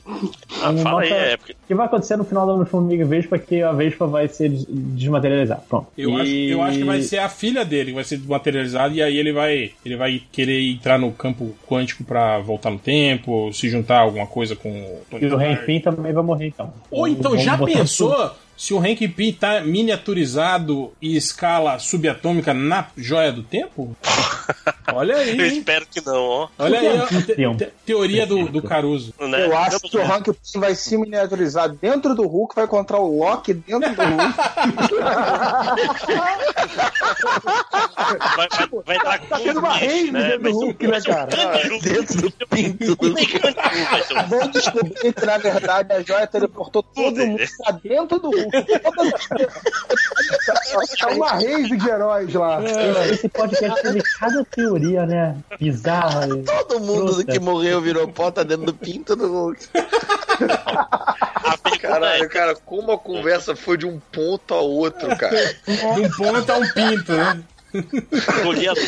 Ah, 0.61 0.73
fala 0.81 1.01
aí, 1.01 1.09
nota- 1.09 1.21
é, 1.21 1.37
porque- 1.37 1.53
O 1.53 1.67
que 1.67 1.75
vai 1.75 1.85
acontecer 1.85 2.17
no 2.17 2.23
final 2.23 2.45
do 2.45 2.65
Formiga 2.65 3.03
e 3.03 3.07
Vespa 3.07 3.37
que 3.39 3.61
a 3.61 3.71
Vespa 3.83 4.07
vai 4.07 4.27
ser 4.27 4.49
des- 4.49 4.65
desmaterializada. 4.69 5.63
Pronto. 5.69 5.87
Eu, 5.97 6.15
acho, 6.17 6.25
E- 6.31 6.51
eu 6.51 6.61
acho 6.61 6.77
que 6.77 6.83
vai 6.83 7.01
ser 7.01 7.17
a 7.19 7.29
filha 7.29 7.63
dele 7.65 7.91
que 7.91 7.95
vai 7.95 8.03
ser 8.03 8.19
materializada 8.19 8.93
e 8.93 9.01
aí 9.01 9.17
ele 9.17 9.31
vai, 9.31 9.71
ele 9.85 9.95
vai 9.95 10.21
querer 10.31 10.61
entrar 10.69 10.97
no 10.97 11.11
campo 11.11 11.53
quântico 11.67 12.03
pra 12.03 12.39
voltar 12.39 12.69
no 12.69 12.79
tempo, 12.79 13.51
se 13.53 13.69
juntar 13.69 13.99
alguma 13.99 14.27
coisa 14.27 14.55
com 14.55 14.69
o 14.69 15.01
Tony 15.09 15.25
E 15.25 15.53
o 15.53 15.65
Pym 15.65 15.79
também 15.79 16.13
vai 16.13 16.23
morrer 16.23 16.47
então. 16.47 16.73
Ou 16.89 17.07
então, 17.07 17.31
Vamos 17.31 17.45
já 17.45 17.57
pensou 17.57 18.11
tudo. 18.13 18.31
Se 18.61 18.75
o 18.75 18.77
Hank 18.77 19.07
Pym 19.07 19.33
tá 19.33 19.61
miniaturizado 19.61 20.93
e 21.01 21.17
escala 21.17 21.79
subatômica 21.79 22.53
na 22.53 22.85
joia 22.95 23.31
do 23.31 23.41
tempo? 23.41 23.97
Olha 24.93 25.15
aí. 25.15 25.35
Eu 25.39 25.47
espero 25.47 25.87
que 25.89 25.99
não, 26.05 26.21
ó. 26.21 26.47
Olha 26.59 26.79
aí, 26.79 26.99
ó, 26.99 27.07
te- 27.07 27.55
te- 27.55 27.73
teoria 27.83 28.27
do, 28.27 28.47
do 28.49 28.61
Caruso. 28.61 29.15
Né? 29.19 29.45
Eu 29.47 29.57
acho 29.57 29.79
que 29.79 29.97
o 29.97 30.01
Hank 30.03 30.25
Pym 30.31 30.59
vai 30.59 30.75
se 30.75 30.95
miniaturizar 30.95 31.69
dentro 31.69 32.13
do 32.13 32.27
Hulk, 32.27 32.53
vai 32.53 32.65
encontrar 32.65 32.99
o 32.99 33.17
Loki 33.17 33.55
dentro 33.55 33.95
do 33.95 34.01
Hulk. 34.03 34.33
Vai, 38.35 38.47
vai, 38.49 38.83
vai 38.85 38.95
entrar 38.97 39.19
Tá 39.27 39.39
tendo 39.39 39.59
uma 39.59 39.73
rave 39.73 40.11
né? 40.11 40.37
dentro 40.37 40.43
do 40.51 40.59
Hulk, 40.59 40.87
né, 40.87 41.01
cara? 41.01 41.27
Dentro 41.81 42.21
do 42.21 42.47
pinto 42.47 42.95
do 42.95 43.15
Vão 44.29 44.47
descobrir 44.51 45.13
que, 45.13 45.25
na 45.25 45.37
verdade, 45.37 45.93
a 45.93 46.01
joia 46.01 46.27
teleportou 46.27 46.83
todo 46.83 47.17
mundo 47.25 47.41
pra 47.63 47.71
dentro 47.71 48.19
do 48.19 48.29
Hulk. 48.29 48.50
Tá 50.99 51.09
uma 51.09 51.31
rave 51.33 51.77
de 51.77 51.89
heróis 51.89 52.33
lá. 52.33 52.61
É, 52.63 53.09
Esse 53.09 53.27
podcast 53.29 53.81
teve 53.81 54.01
cada 54.01 54.43
teoria, 54.45 55.05
né? 55.05 55.35
Bizarra. 55.59 56.27
Todo 56.27 56.79
mundo 56.79 57.15
Puta. 57.15 57.31
que 57.31 57.39
morreu 57.39 57.81
virou 57.81 58.07
pó, 58.07 58.31
tá 58.31 58.43
dentro 58.43 58.67
do 58.67 58.73
pinto 58.73 59.15
do 59.15 59.31
Hulk. 59.31 59.67
Caralho, 61.81 62.29
cara, 62.29 62.55
como 62.55 62.91
a 62.91 62.97
conversa 62.97 63.55
foi 63.55 63.77
de 63.77 63.85
um 63.85 63.99
ponto 64.11 64.53
a 64.53 64.61
outro, 64.61 65.15
cara. 65.17 65.55
De 65.65 66.01
um 66.01 66.09
ponto 66.11 66.51
a 66.51 66.57
um 66.57 66.69
pinto, 66.69 67.13
né? 67.13 67.43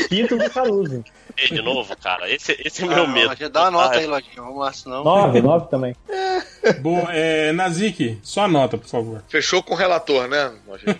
Pinto 0.10 0.38
do 0.38 0.49
Caruso. 0.49 1.03
De 1.35 1.61
novo, 1.61 1.95
cara. 1.97 2.29
Esse, 2.29 2.55
esse 2.63 2.83
é 2.83 2.85
Ah, 2.85 2.95
meu 2.95 3.07
medo. 3.07 3.35
já 3.35 3.47
dá 3.47 3.63
uma 3.63 3.71
nota 3.71 3.95
Ah, 3.95 3.99
aí, 3.99 4.05
Lojinha. 4.05 4.31
Vamos 4.37 4.59
lá, 4.59 4.73
senão. 4.73 5.03
Nove, 5.03 5.41
nove 5.41 5.67
também. 5.69 5.95
Bom, 6.81 7.05
é, 7.09 7.51
Nazik, 7.51 8.19
só 8.23 8.47
nota, 8.47 8.77
por 8.77 8.87
favor. 8.87 9.23
Fechou 9.27 9.61
com 9.61 9.73
o 9.73 9.77
relator, 9.77 10.27
né? 10.27 10.51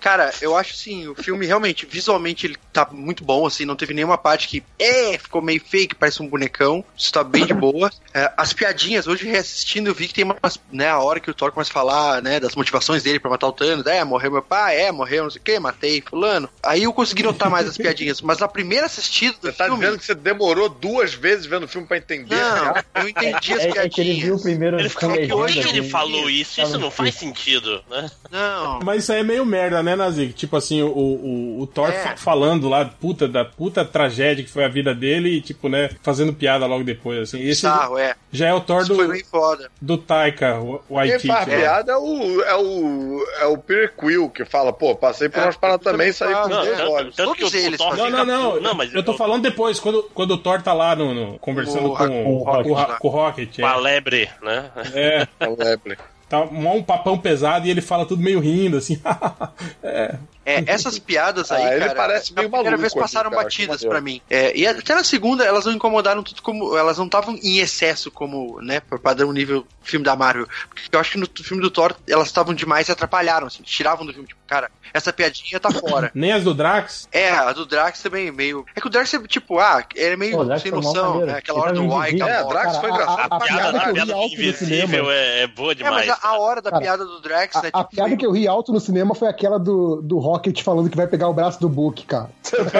Cara, 0.00 0.30
eu 0.40 0.56
acho 0.56 0.74
assim, 0.74 1.06
o 1.08 1.14
filme 1.14 1.46
realmente, 1.46 1.86
visualmente, 1.86 2.46
ele 2.46 2.56
tá 2.72 2.86
muito 2.90 3.24
bom, 3.24 3.46
assim, 3.46 3.64
não 3.64 3.76
teve 3.76 3.94
nenhuma 3.94 4.18
parte 4.18 4.48
que 4.48 4.62
é, 4.78 5.16
ficou 5.16 5.40
meio 5.40 5.60
fake, 5.64 5.94
parece 5.94 6.22
um 6.22 6.28
bonecão. 6.28 6.84
Isso 6.96 7.12
tá 7.12 7.22
bem 7.24 7.46
de 7.46 7.54
boa. 7.54 7.90
É, 8.12 8.30
as 8.36 8.52
piadinhas, 8.52 9.06
hoje 9.06 9.26
reassistindo, 9.26 9.88
eu 9.88 9.94
vi 9.94 10.08
que 10.08 10.14
tem 10.14 10.24
umas, 10.24 10.58
né, 10.72 10.88
a 10.88 10.98
hora 10.98 11.20
que 11.20 11.30
o 11.30 11.34
Thor 11.34 11.52
começa 11.52 11.70
a 11.70 11.74
falar, 11.74 12.22
né, 12.22 12.38
das 12.40 12.54
motivações 12.54 13.02
dele 13.02 13.18
pra 13.20 13.30
matar 13.30 13.46
o 13.46 13.52
Thanos. 13.52 13.86
É, 13.86 14.04
morreu 14.04 14.32
meu 14.32 14.42
pai, 14.42 14.78
é, 14.80 14.92
morreu 14.92 15.24
não 15.24 15.30
sei 15.30 15.40
o 15.40 15.44
que, 15.44 15.58
matei 15.58 16.00
fulano. 16.02 16.48
Aí 16.62 16.82
eu 16.82 16.92
consegui 16.92 17.22
notar 17.22 17.48
mais 17.50 17.66
as 17.68 17.76
piadinhas, 17.78 18.20
mas 18.20 18.41
na 18.42 18.48
primeira 18.48 18.86
assistida 18.86 19.36
do 19.40 19.46
Você 19.46 19.52
tá 19.52 19.68
dizendo 19.68 19.98
que 19.98 20.04
você 20.04 20.14
demorou 20.14 20.68
duas 20.68 21.14
vezes 21.14 21.46
vendo 21.46 21.64
o 21.64 21.68
filme 21.68 21.86
pra 21.86 21.96
entender? 21.96 22.34
Não, 22.36 22.64
cara? 22.64 22.84
eu 22.96 23.08
entendi 23.08 23.52
as 23.54 23.60
É, 23.64 23.68
é 23.68 23.72
que 23.72 23.78
ele 23.78 23.88
piadinhas. 23.88 24.18
viu 24.24 24.38
primeiro 24.40 24.78
Ele 24.80 24.90
com 24.90 25.00
falou 25.00 25.14
que 25.14 25.20
legenda. 25.22 25.36
hoje 25.36 25.58
ele 25.68 25.78
assim. 25.80 25.90
falou 25.90 26.30
isso, 26.30 26.60
isso 26.60 26.78
não 26.78 26.90
faz 26.90 27.14
sentido, 27.14 27.82
né? 27.90 28.10
Não. 28.30 28.80
Mas 28.82 29.02
isso 29.04 29.12
aí 29.12 29.20
é 29.20 29.22
meio 29.22 29.46
merda, 29.46 29.82
né, 29.82 29.94
Nazik? 29.96 30.32
Tipo 30.32 30.56
assim, 30.56 30.82
o, 30.82 30.88
o, 30.88 31.60
o 31.62 31.66
Thor 31.66 31.88
É. 31.90 31.92
fa- 31.92 32.16
falando 32.16 32.68
lá 32.68 32.84
puta, 32.84 33.28
da 33.28 33.44
puta 33.44 33.84
tragédia 33.84 34.44
que 34.44 34.50
foi 34.50 34.64
a 34.64 34.68
vida 34.68 34.94
dele 34.94 35.28
e, 35.36 35.40
tipo, 35.40 35.68
né, 35.68 35.90
fazendo 36.02 36.32
piada 36.32 36.66
logo 36.66 36.84
depois, 36.84 37.18
assim. 37.20 37.38
Esse 37.40 37.62
Bizarro, 37.62 37.98
é. 37.98 38.14
já 38.32 38.48
é 38.48 38.54
o 38.54 38.60
Thor 38.60 38.80
Isso 38.82 38.88
do, 38.88 38.94
foi 38.96 39.08
bem 39.08 39.24
foda. 39.24 39.70
do 39.80 39.96
Taika, 39.98 40.58
o, 40.58 40.74
o 40.74 40.78
Quem 40.78 40.96
Waititi. 40.96 41.26
faz 41.28 41.46
né? 41.46 41.58
piada 41.60 41.92
é 41.92 41.96
o, 41.96 42.42
é 42.42 42.56
o, 42.56 43.26
é 43.40 43.46
o 43.46 43.58
Peter 43.58 43.92
Quill, 43.96 44.28
que 44.30 44.44
fala, 44.44 44.72
pô, 44.72 44.94
passei 44.96 45.28
por 45.28 45.40
É, 45.40 45.44
umas 45.44 45.56
paradas 45.56 45.84
também 45.84 46.08
e 46.08 46.12
saí 46.12 46.34
com 46.34 46.48
Não, 46.48 46.64
dois 46.64 46.80
olhos. 46.80 47.16
tanto 47.16 47.34
que 47.34 47.44
o- 47.44 47.46
eles 47.56 47.74
o 47.80 47.84
Thor 47.84 47.90
fazem. 47.96 48.10
Não, 48.10 48.24
não, 48.24 48.31
não. 48.32 48.60
Não, 48.60 48.74
mas 48.74 48.92
eu 48.94 49.02
tô 49.02 49.14
falando 49.14 49.42
depois, 49.42 49.78
quando, 49.80 50.02
quando 50.14 50.32
o 50.32 50.38
Thor 50.38 50.60
tá 50.62 50.72
lá 50.72 50.94
no, 50.96 51.12
no- 51.14 51.38
conversando 51.38 51.92
O- 51.92 51.96
com, 51.96 52.06
com 52.08 52.24
o 52.26 52.40
o 52.40 52.42
Rocket, 52.44 52.66
Rocket, 52.72 52.98
com, 52.98 53.08
o 53.08 53.10
Rocket, 53.10 53.56
Com 53.60 53.66
a 53.66 53.72
é. 53.74 53.76
lebre, 53.76 54.30
né? 54.42 54.70
É, 54.94 55.28
É 55.40 55.48
o 55.48 55.56
Lepley. 55.56 55.96
tá 56.28 56.40
um 56.40 56.82
papão 56.82 57.18
pesado 57.18 57.66
e 57.66 57.70
ele 57.70 57.80
fala 57.82 58.06
tudo 58.06 58.22
meio 58.22 58.40
rindo, 58.40 58.76
assim. 58.78 59.00
é. 59.82 60.16
É, 60.44 60.64
essas 60.66 60.98
piadas 60.98 61.52
aí, 61.52 61.62
Ah, 61.62 61.70
ele 61.76 61.78
cara, 61.84 61.94
parece 61.94 62.32
meio 62.34 62.48
na 62.48 62.56
primeira 62.56 62.76
maluco 62.76 62.80
vez 62.80 62.92
passaram 62.94 63.28
aqui, 63.28 63.36
cara, 63.36 63.44
batidas 63.44 63.84
pra 63.84 64.00
mim. 64.00 64.20
É, 64.28 64.56
e 64.56 64.66
até 64.66 64.92
na 64.92 65.04
segunda 65.04 65.44
elas 65.44 65.64
não 65.66 65.72
incomodaram 65.72 66.20
tudo 66.20 66.42
como. 66.42 66.76
Elas 66.76 66.98
não 66.98 67.04
estavam 67.06 67.36
em 67.40 67.58
excesso 67.58 68.10
como, 68.10 68.60
né, 68.60 68.80
por 68.80 68.98
padrão 68.98 69.32
nível 69.32 69.64
filme 69.84 70.04
da 70.04 70.16
Marvel. 70.16 70.48
Porque 70.68 70.88
eu 70.90 70.98
acho 70.98 71.12
que 71.12 71.18
no 71.18 71.28
filme 71.44 71.62
do 71.62 71.70
Thor 71.70 71.94
elas 72.08 72.26
estavam 72.26 72.52
demais 72.54 72.88
e 72.88 72.92
atrapalharam, 72.92 73.46
assim, 73.46 73.62
tiravam 73.62 74.04
do 74.04 74.12
filme. 74.12 74.26
Tipo, 74.26 74.40
cara, 74.44 74.68
essa 74.92 75.12
piadinha 75.12 75.58
tá 75.60 75.70
fora. 75.70 76.10
Nem 76.14 76.32
as 76.32 76.44
do 76.44 76.54
Drax. 76.54 77.08
É, 77.12 77.30
a 77.30 77.52
do 77.52 77.64
Drax 77.66 78.00
também 78.02 78.30
meio. 78.30 78.64
É 78.74 78.80
que 78.80 78.86
o 78.86 78.90
Drax 78.90 79.12
é 79.14 79.18
tipo, 79.26 79.58
ah, 79.58 79.84
ele 79.94 80.14
é 80.14 80.16
meio 80.16 80.36
Pô, 80.36 80.42
o 80.44 80.58
sem 80.58 80.70
noção, 80.72 81.24
né? 81.24 81.34
Aquela 81.38 81.58
Ele 81.58 81.66
hora 81.68 81.72
do 81.74 81.88
Wai, 81.88 82.10
É, 82.20 82.22
a 82.38 82.42
Drax 82.42 82.76
foi 82.78 82.90
Cara, 82.90 83.02
a- 83.02 83.04
engraçado. 83.12 83.32
a- 83.32 83.36
A 83.36 83.40
piada, 83.40 83.62
a 83.62 83.88
eu 83.88 83.94
piada 83.94 84.00
ri 84.00 84.06
do 84.06 84.12
alto 84.14 84.28
no 84.36 84.42
invisível 84.42 84.86
cinema. 84.88 85.12
é, 85.12 85.42
é 85.42 85.46
boa 85.46 85.72
É, 85.72 85.74
demais. 85.74 86.06
mas 86.06 86.18
a, 86.22 86.28
a 86.28 86.38
hora 86.38 86.62
da 86.62 86.70
Cara, 86.70 86.82
piada 86.82 87.04
do 87.04 87.20
Drax, 87.20 87.56
A, 87.56 87.62
né? 87.62 87.70
a 87.72 87.78
tipo, 87.84 87.96
piada 87.96 88.16
que 88.16 88.26
eu 88.26 88.32
ri 88.32 88.46
alto 88.48 88.72
no 88.72 88.80
cinema 88.80 89.14
foi 89.14 89.28
aquela 89.28 89.58
do, 89.58 90.00
do 90.02 90.18
Rocket 90.18 90.60
falando 90.62 90.88
que 90.90 90.96
vai 90.96 91.06
pegar 91.06 91.28
o 91.28 91.34
braço 91.34 91.60
do 91.60 91.68
Book, 91.68 92.04
cara. 92.06 92.30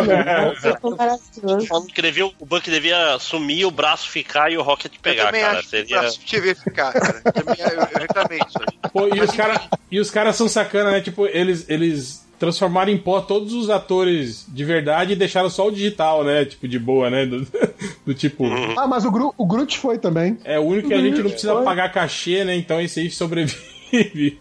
Falando 1.69 1.87
que 1.87 2.03
devia, 2.03 2.27
o 2.27 2.47
Buck 2.47 2.71
devia 2.71 3.19
sumir, 3.19 3.65
o 3.67 3.71
braço 3.71 4.09
ficar 4.11 4.51
e 4.51 4.57
o 4.57 4.63
Rocket 4.63 4.93
eu 4.95 5.01
pegar, 5.01 5.27
também 5.27 5.43
cara. 5.43 5.59
acho 5.59 5.63
que 5.65 5.71
Seria... 5.71 5.97
o 5.97 6.01
braço 6.01 6.21
devia 6.27 6.55
ficar, 6.55 6.93
cara. 6.93 7.21
Também, 7.33 7.57
eu, 7.59 7.69
eu 7.81 8.01
reclamei 8.01 8.39
disso 8.41 8.59
aí. 8.61 8.91
Pô, 8.93 9.09
e 9.15 9.21
os 9.21 9.31
caras 9.31 9.61
e 9.91 10.01
os 10.01 10.11
caras 10.11 10.37
são 10.37 10.49
sacana, 10.49 10.91
né? 10.91 11.01
Tipo, 11.01 11.27
eles 11.27 11.65
eles 11.69 12.02
transformaram 12.43 12.91
em 12.91 12.99
pó 12.99 13.21
todos 13.21 13.53
os 13.53 13.71
atores 13.71 14.45
de 14.49 14.65
verdade 14.65 15.13
e 15.13 15.17
deixaram 15.17 15.49
só 15.49 15.69
o 15.69 15.71
digital, 15.71 16.25
né? 16.25 16.45
Tipo, 16.45 16.67
de 16.67 16.77
boa, 16.77 17.09
né? 17.09 17.25
Do, 17.25 17.47
do 18.05 18.13
tipo. 18.13 18.45
Ah, 18.77 18.89
mas 18.89 19.05
o, 19.05 19.13
Gru, 19.13 19.33
o 19.39 19.47
Groot 19.47 19.79
foi 19.79 19.97
também. 19.97 20.37
É 20.43 20.59
o 20.59 20.63
único 20.63 20.89
que 20.89 20.95
a 20.95 21.01
gente 21.01 21.23
não 21.23 21.31
precisa 21.31 21.55
Foi. 21.55 21.63
pagar 21.65 21.93
cachê, 21.93 22.45
né? 22.45 22.57
Então 22.57 22.81
esse 22.81 22.99
aí 22.99 23.09
sobrevive. 23.11 23.71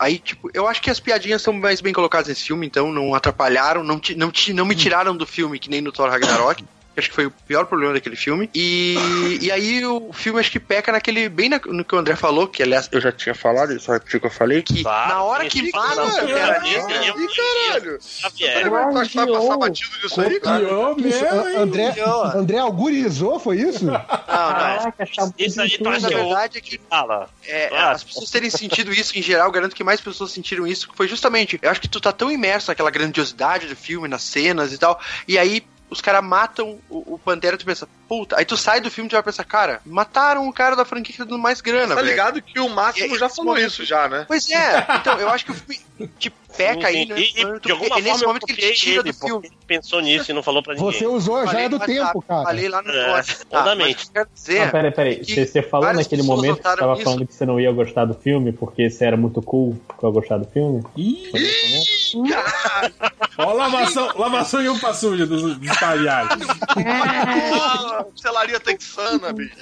Aí, 0.00 0.18
tipo, 0.18 0.50
eu 0.54 0.66
acho 0.66 0.80
que 0.82 0.88
as 0.90 0.98
piadinhas 0.98 1.42
são 1.42 1.52
mais 1.52 1.82
bem 1.82 1.92
colocadas 1.92 2.28
nesse 2.28 2.44
filme, 2.44 2.66
então 2.66 2.90
não 2.90 3.14
atrapalharam, 3.14 3.84
não, 3.84 4.00
ti- 4.00 4.14
não, 4.14 4.30
ti- 4.30 4.54
não 4.54 4.64
me 4.64 4.74
tiraram 4.74 5.14
do 5.14 5.26
filme 5.26 5.58
que 5.58 5.68
nem 5.68 5.82
no 5.82 5.92
Thor 5.92 6.08
Ragnarok. 6.08 6.64
Acho 6.96 7.08
que 7.08 7.14
foi 7.14 7.26
o 7.26 7.30
pior 7.30 7.66
problema 7.66 7.92
daquele 7.92 8.16
filme. 8.16 8.48
E, 8.54 9.38
e 9.42 9.50
aí 9.50 9.84
o 9.84 10.12
filme 10.12 10.38
acho 10.40 10.50
que 10.50 10.60
peca 10.60 10.92
naquele. 10.92 11.28
Bem 11.28 11.48
na- 11.48 11.60
no 11.66 11.84
que 11.84 11.94
o 11.94 11.98
André 11.98 12.14
falou, 12.16 12.46
que 12.46 12.62
aliás 12.62 12.88
eu 12.92 13.00
já 13.00 13.10
tinha 13.10 13.34
falado, 13.34 13.72
isso 13.74 13.90
aqui 13.90 14.20
que 14.20 14.26
eu 14.26 14.30
falei, 14.30 14.62
que 14.62 14.82
Claro, 14.82 15.08
na 15.08 15.22
hora 15.22 15.44
que 15.48 15.62
Negra, 15.62 15.80
não, 15.96 17.22
Ih, 17.22 17.28
caralho! 17.68 17.98
Xavier. 18.00 18.70
Vai 18.70 18.92
passar, 18.92 19.56
batido 19.58 19.90
disso 20.00 20.20
aí, 20.20 20.40
cara? 20.40 20.64
André. 21.58 21.94
André 22.34 22.58
augurizou, 22.58 23.38
foi 23.38 23.58
isso? 23.58 23.84
Não, 23.84 23.92
não. 23.92 24.00
Caraca, 24.04 25.08
Isso 25.38 25.60
aí 25.60 25.70
tu 25.70 25.78
tudo. 25.78 25.90
Mas 25.90 26.04
a 26.04 26.08
acha 26.08 26.16
verdade 26.16 26.58
é 26.58 26.60
que 26.60 26.80
Fala. 26.88 27.28
É, 27.46 27.70
Ah. 27.76 27.90
as 27.92 28.04
pessoas 28.04 28.30
terem 28.30 28.50
sentido 28.50 28.92
isso 28.92 29.18
em 29.18 29.22
geral, 29.22 29.46
eu 29.46 29.52
garanto 29.52 29.74
que 29.74 29.82
mais 29.84 30.00
pessoas 30.00 30.30
sentiram 30.32 30.66
isso, 30.66 30.88
que 30.88 30.96
foi 30.96 31.08
justamente, 31.08 31.58
eu 31.62 31.70
acho 31.70 31.80
que 31.80 31.88
tu 31.88 32.00
tá 32.00 32.12
tão 32.12 32.30
imerso 32.30 32.70
naquela 32.70 32.90
grandiosidade 32.90 33.66
do 33.66 33.76
filme, 33.76 34.06
nas 34.08 34.22
cenas 34.22 34.72
e 34.72 34.78
tal, 34.78 35.00
e 35.26 35.38
aí 35.38 35.62
os 35.90 36.00
caras 36.00 36.24
matam 36.24 36.78
o, 36.88 37.14
o 37.14 37.18
Pantera, 37.18 37.56
tu 37.56 37.64
pensa, 37.64 37.88
puta, 38.08 38.36
aí 38.38 38.44
tu 38.44 38.56
sai 38.56 38.80
do 38.80 38.90
filme 38.90 39.06
e 39.06 39.10
tu 39.10 39.14
vai 39.14 39.22
pensar, 39.22 39.44
cara, 39.44 39.80
mataram 39.84 40.48
o 40.48 40.52
cara 40.52 40.74
da 40.74 40.84
franquia 40.84 41.12
que 41.12 41.18
tá 41.18 41.24
dando 41.24 41.38
mais 41.38 41.60
grana, 41.60 41.88
Tá 41.94 42.00
velho. 42.00 42.08
ligado 42.08 42.42
que 42.42 42.58
o 42.58 42.68
Máximo 42.68 43.14
E- 43.14 43.18
já 43.18 43.28
falou 43.28 43.56
isso 43.58 43.84
já, 43.84 44.08
né? 44.08 44.24
Pois 44.26 44.48
é, 44.50 44.86
então 45.00 45.18
eu 45.20 45.28
acho 45.28 45.44
que 45.44 45.52
o 45.52 45.54
filme 45.54 45.80
te 46.18 46.30
peca 46.56 46.88
aí, 46.88 47.06
né? 47.06 47.18
E- 47.18 47.32
e, 47.40 47.60
de 47.60 47.72
alguma 47.72 48.00
forma 48.00 48.08
eu 48.22 48.26
momento 48.28 48.46
que 48.46 48.52
ele 48.52 48.62
copiei 48.74 48.94
ele, 48.98 49.12
do 49.12 49.14
filme. 49.18 49.52
pensou 49.66 50.00
nisso 50.00 50.30
e 50.30 50.34
não 50.34 50.42
falou 50.42 50.62
pra 50.62 50.74
ninguém. 50.74 50.92
Você 50.92 51.06
usou 51.06 51.36
a 51.36 51.46
joia 51.46 51.68
do 51.68 51.78
tempo, 51.78 52.22
cara. 52.22 52.42
Falei 52.44 52.68
lá 52.68 52.82
no 52.82 52.90
É, 52.90 53.22
totalmente. 53.50 53.96
mas 53.96 54.06
eu 54.06 54.12
quero 54.12 54.28
dizer, 54.34 54.60
Não, 54.64 54.70
peraí, 54.70 54.90
peraí. 54.92 55.16
que 55.16 55.34
Você, 55.34 55.46
você 55.46 55.62
falou 55.62 55.92
naquele 55.92 56.22
momento 56.22 56.56
que 56.56 56.68
você 56.68 56.76
tava 56.76 56.94
isso. 56.94 57.02
falando 57.04 57.26
que 57.26 57.34
você 57.34 57.44
não 57.46 57.60
ia 57.60 57.72
gostar 57.72 58.04
do 58.04 58.14
filme 58.14 58.52
porque 58.52 58.88
você 58.90 59.04
era 59.04 59.16
muito 59.16 59.40
cool 59.42 59.78
pra 60.00 60.10
gostar 60.10 60.38
do 60.38 60.46
filme? 60.46 60.82
Ih? 60.96 61.30
Ó, 63.38 63.52
lavação, 63.52 64.08
lavação 64.16 64.62
e 64.62 64.68
roupa 64.68 64.94
suja 64.94 65.26
dos, 65.26 65.42
dos 65.58 65.70
estagiários. 65.70 66.46
Ah, 66.76 68.04
Selaria 68.14 68.60
texana, 68.60 69.32
bicho. 69.32 69.54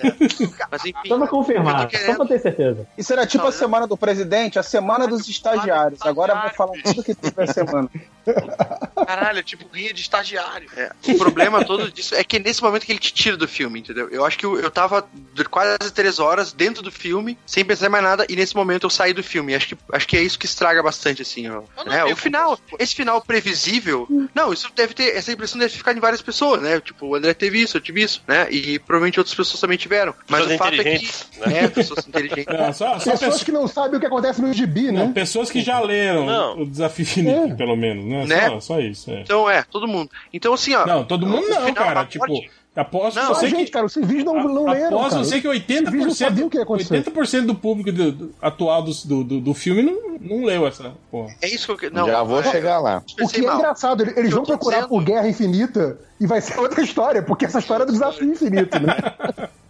Mas 0.70 0.84
enfim. 0.84 1.08
Só 1.08 1.18
pra 1.18 1.26
confirmar, 1.26 1.88
só 1.90 2.14
pra 2.16 2.26
ter 2.26 2.38
certeza. 2.38 2.86
Isso 2.98 3.12
era 3.12 3.26
tipo 3.26 3.46
a 3.46 3.52
semana 3.52 3.86
do 3.86 3.96
presidente, 3.96 4.58
a 4.58 4.62
semana 4.62 5.06
dos 5.08 5.28
estagiários. 5.28 6.00
Agora 6.02 6.32
eu 6.34 6.40
vou 6.42 6.50
falar 6.50 6.72
tudo 6.82 7.04
que 7.04 7.14
teve 7.14 7.42
a 7.42 7.46
semana. 7.46 7.90
Caralho, 9.06 9.38
é 9.38 9.42
tipo 9.42 9.66
rinha 9.72 9.92
de 9.92 10.00
estagiário. 10.00 10.68
É, 10.76 10.92
o 11.08 11.18
problema 11.18 11.64
todo 11.64 11.90
disso 11.90 12.14
é 12.14 12.22
que 12.22 12.36
é 12.36 12.38
nesse 12.38 12.62
momento 12.62 12.86
que 12.86 12.92
ele 12.92 12.98
te 12.98 13.12
tira 13.12 13.36
do 13.36 13.48
filme, 13.48 13.80
entendeu? 13.80 14.08
Eu 14.10 14.24
acho 14.24 14.38
que 14.38 14.46
eu, 14.46 14.58
eu 14.60 14.70
tava 14.70 15.06
quase 15.50 15.92
três 15.92 16.18
horas 16.18 16.52
dentro 16.52 16.82
do 16.82 16.92
filme, 16.92 17.36
sem 17.44 17.64
pensar 17.64 17.86
em 17.86 17.90
mais 17.90 18.04
nada, 18.04 18.26
e 18.28 18.36
nesse 18.36 18.54
momento 18.54 18.84
eu 18.84 18.90
saí 18.90 19.12
do 19.12 19.22
filme. 19.22 19.54
Acho 19.54 19.68
que, 19.68 19.76
acho 19.92 20.06
que 20.08 20.16
é 20.16 20.22
isso 20.22 20.38
que 20.38 20.46
estraga 20.46 20.82
bastante, 20.82 21.22
assim, 21.22 21.48
ó. 21.48 21.62
É, 21.86 22.04
o 22.04 22.16
final, 22.16 22.58
esse 22.78 22.94
final 22.94 23.20
previsível. 23.20 24.06
Não, 24.34 24.52
isso 24.52 24.70
deve 24.74 24.94
ter. 24.94 25.16
Essa 25.16 25.32
impressão 25.32 25.58
deve 25.58 25.74
ficar 25.74 25.96
em 25.96 26.00
várias 26.00 26.22
pessoas, 26.22 26.62
né? 26.62 26.80
Tipo, 26.80 27.06
o 27.06 27.14
André 27.14 27.34
teve 27.34 27.60
isso, 27.60 27.76
eu 27.76 27.80
tive 27.80 28.02
isso, 28.02 28.22
né? 28.26 28.46
E 28.50 28.78
provavelmente 28.78 29.18
outras 29.18 29.34
pessoas 29.34 29.60
também 29.60 29.76
tiveram. 29.78 30.14
Mas 30.28 30.42
Pessoas 30.46 30.60
o 30.60 30.64
fato 30.64 30.80
é 30.80 30.84
que. 30.96 31.10
né? 31.40 31.64
É, 31.64 31.68
pessoas 31.68 32.06
inteligentes. 32.06 32.46
Não, 32.46 32.72
só, 32.72 32.98
só 32.98 33.10
Pessoas 33.12 33.20
pessoas, 33.20 33.44
que 33.44 33.52
não 33.52 33.66
sabem 33.68 33.96
o 33.96 34.00
que 34.00 34.06
acontece 34.06 34.40
no 34.40 34.52
gibi, 34.52 34.92
né? 34.92 35.00
não, 35.04 35.12
pessoas 35.12 35.50
que 35.50 35.60
já 35.60 35.80
leram 35.80 36.26
Não. 36.26 36.62
o 36.62 36.66
desafio 36.72 37.02
infinito, 37.04 37.56
pelo 37.56 37.76
menos, 37.76 38.04
né? 38.04 38.24
Né? 38.26 38.48
Só, 38.48 38.60
só 38.60 38.80
isso. 38.80 39.10
É. 39.10 39.20
Então, 39.20 39.48
é, 39.48 39.62
todo 39.62 39.86
mundo. 39.86 40.10
Então, 40.32 40.52
assim, 40.54 40.74
ó. 40.74 40.84
Não, 40.86 41.04
todo 41.04 41.26
mundo 41.26 41.48
não, 41.48 41.60
final, 41.64 41.74
cara. 41.74 42.04
Tipo, 42.06 42.26
aposto 42.74 43.16
Não, 43.16 43.28
você 43.34 43.48
gente, 43.48 43.66
que. 43.66 43.70
cara, 43.70 43.84
os 43.86 43.92
civis 43.92 44.24
não, 44.24 44.34
não 44.34 44.64
leram. 44.66 44.98
Aposto 44.98 45.10
cara. 45.10 45.24
você 45.24 45.40
que 45.40 45.48
Os 45.48 45.54
civis 45.58 46.04
não 46.06 46.14
sabiam 46.14 46.46
o 46.46 46.50
que 46.50 46.56
ia 46.56 46.62
80%, 46.62 46.64
acontecer. 46.64 46.94
80 46.94 47.46
do 47.46 47.54
público 47.54 47.92
do- 47.92 48.12
do- 48.12 48.34
atual 48.40 48.82
do, 48.82 48.92
do, 49.24 49.40
do- 49.40 49.54
filme 49.54 49.82
não, 49.82 50.18
não 50.20 50.44
leu 50.46 50.66
essa 50.66 50.92
porra. 51.10 51.34
É 51.42 51.48
isso 51.48 51.76
que 51.76 51.86
eu. 51.86 51.90
Não, 51.92 52.06
Já 52.06 52.22
vou 52.22 52.40
é, 52.40 52.44
chegar 52.44 52.78
lá. 52.80 53.02
O 53.20 53.28
que 53.28 53.44
é 53.46 53.54
engraçado, 53.54 54.02
eles 54.02 54.30
Eu 54.30 54.36
vão 54.36 54.44
procurar 54.44 54.76
dizendo- 54.76 54.88
por 54.88 55.04
Guerra 55.04 55.28
Infinita 55.28 55.98
e 56.18 56.26
vai 56.26 56.40
ser 56.40 56.58
outra 56.58 56.82
história, 56.82 57.22
porque 57.22 57.44
essa 57.44 57.58
história 57.58 57.82
é 57.82 57.86
do 57.86 57.92
desafio 57.92 58.30
infinito, 58.32 58.78
né? 58.80 58.96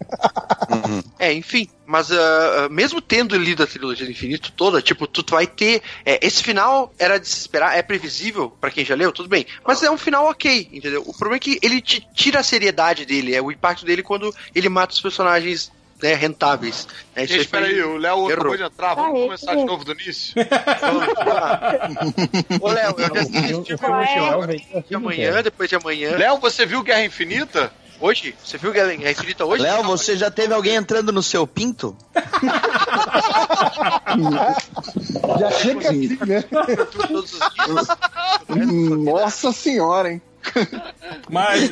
É, 1.18 1.32
enfim, 1.32 1.68
mas 1.86 2.10
ah, 2.10 2.68
mesmo 2.70 3.00
tendo 3.00 3.36
lido 3.36 3.62
a 3.62 3.66
trilogia 3.66 4.06
do 4.06 4.12
infinito 4.12 4.52
toda, 4.52 4.82
tipo, 4.82 5.06
tu 5.06 5.24
vai 5.30 5.46
ter. 5.46 5.82
é, 6.04 6.18
esse 6.26 6.42
final 6.42 6.92
era 6.98 7.18
de 7.18 7.28
se 7.28 7.40
esperar, 7.40 7.76
é 7.76 7.82
previsível 7.82 8.50
pra 8.60 8.70
quem 8.70 8.84
já 8.84 8.94
leu, 8.94 9.12
tudo 9.12 9.28
bem. 9.28 9.46
Mas 9.66 9.82
é 9.82 9.90
um 9.90 9.98
final 9.98 10.28
ok, 10.28 10.68
entendeu? 10.72 11.02
O 11.06 11.12
problema 11.12 11.36
é 11.36 11.40
que 11.40 11.58
ele 11.62 11.80
te 11.80 12.06
tira 12.14 12.40
a 12.40 12.42
seriedade 12.42 13.04
dele, 13.04 13.34
é 13.34 13.42
o 13.42 13.52
impacto 13.52 13.84
dele 13.84 14.02
quando 14.02 14.34
ele 14.54 14.68
mata 14.68 14.94
os 14.94 15.00
personagens 15.00 15.70
né, 16.02 16.14
rentáveis. 16.14 16.88
É, 17.14 17.24
isso 17.24 17.34
Gente, 17.34 17.44
espera 17.44 17.66
aí, 17.66 17.80
o 17.82 17.96
Léo 17.96 18.26
acabou 18.26 18.56
de 18.56 18.64
entrar, 18.64 18.94
vamos 18.94 19.20
começar 19.20 19.54
de 19.54 19.64
novo 19.64 19.84
do 19.84 19.92
início? 19.92 20.34
Ô, 22.60 22.68
Léo, 22.68 22.94
eu 22.98 23.14
já 23.14 23.20
assisti 23.20 23.52
esse 23.52 23.78
filme 23.78 23.96
hoje, 23.96 24.18
ó. 24.18 24.44
De 24.80 24.94
amanhã, 24.94 25.42
depois 25.42 25.68
de 25.68 25.76
amanhã. 25.76 26.16
Léo, 26.16 26.38
você 26.38 26.64
viu 26.66 26.82
Guerra 26.82 27.04
Infinita? 27.04 27.72
Hoje? 28.02 28.34
Você 28.44 28.58
viu 28.58 28.72
Guerra 28.72 28.92
Guerra 28.96 29.12
Infinita 29.12 29.44
hoje? 29.44 29.62
Léo, 29.62 29.84
você 29.84 30.16
já 30.16 30.28
teve 30.28 30.52
alguém 30.52 30.74
entrando 30.74 31.12
no 31.12 31.22
seu 31.22 31.46
pinto? 31.46 31.96
Já 35.38 35.50
chega 35.52 35.88
assim, 35.88 36.18
né? 36.26 36.42
Todos 36.42 37.32
os 37.32 37.40
dias. 37.54 37.88
Nossa 39.04 39.52
senhora, 39.52 40.12
hein? 40.12 40.22
Mas. 41.30 41.70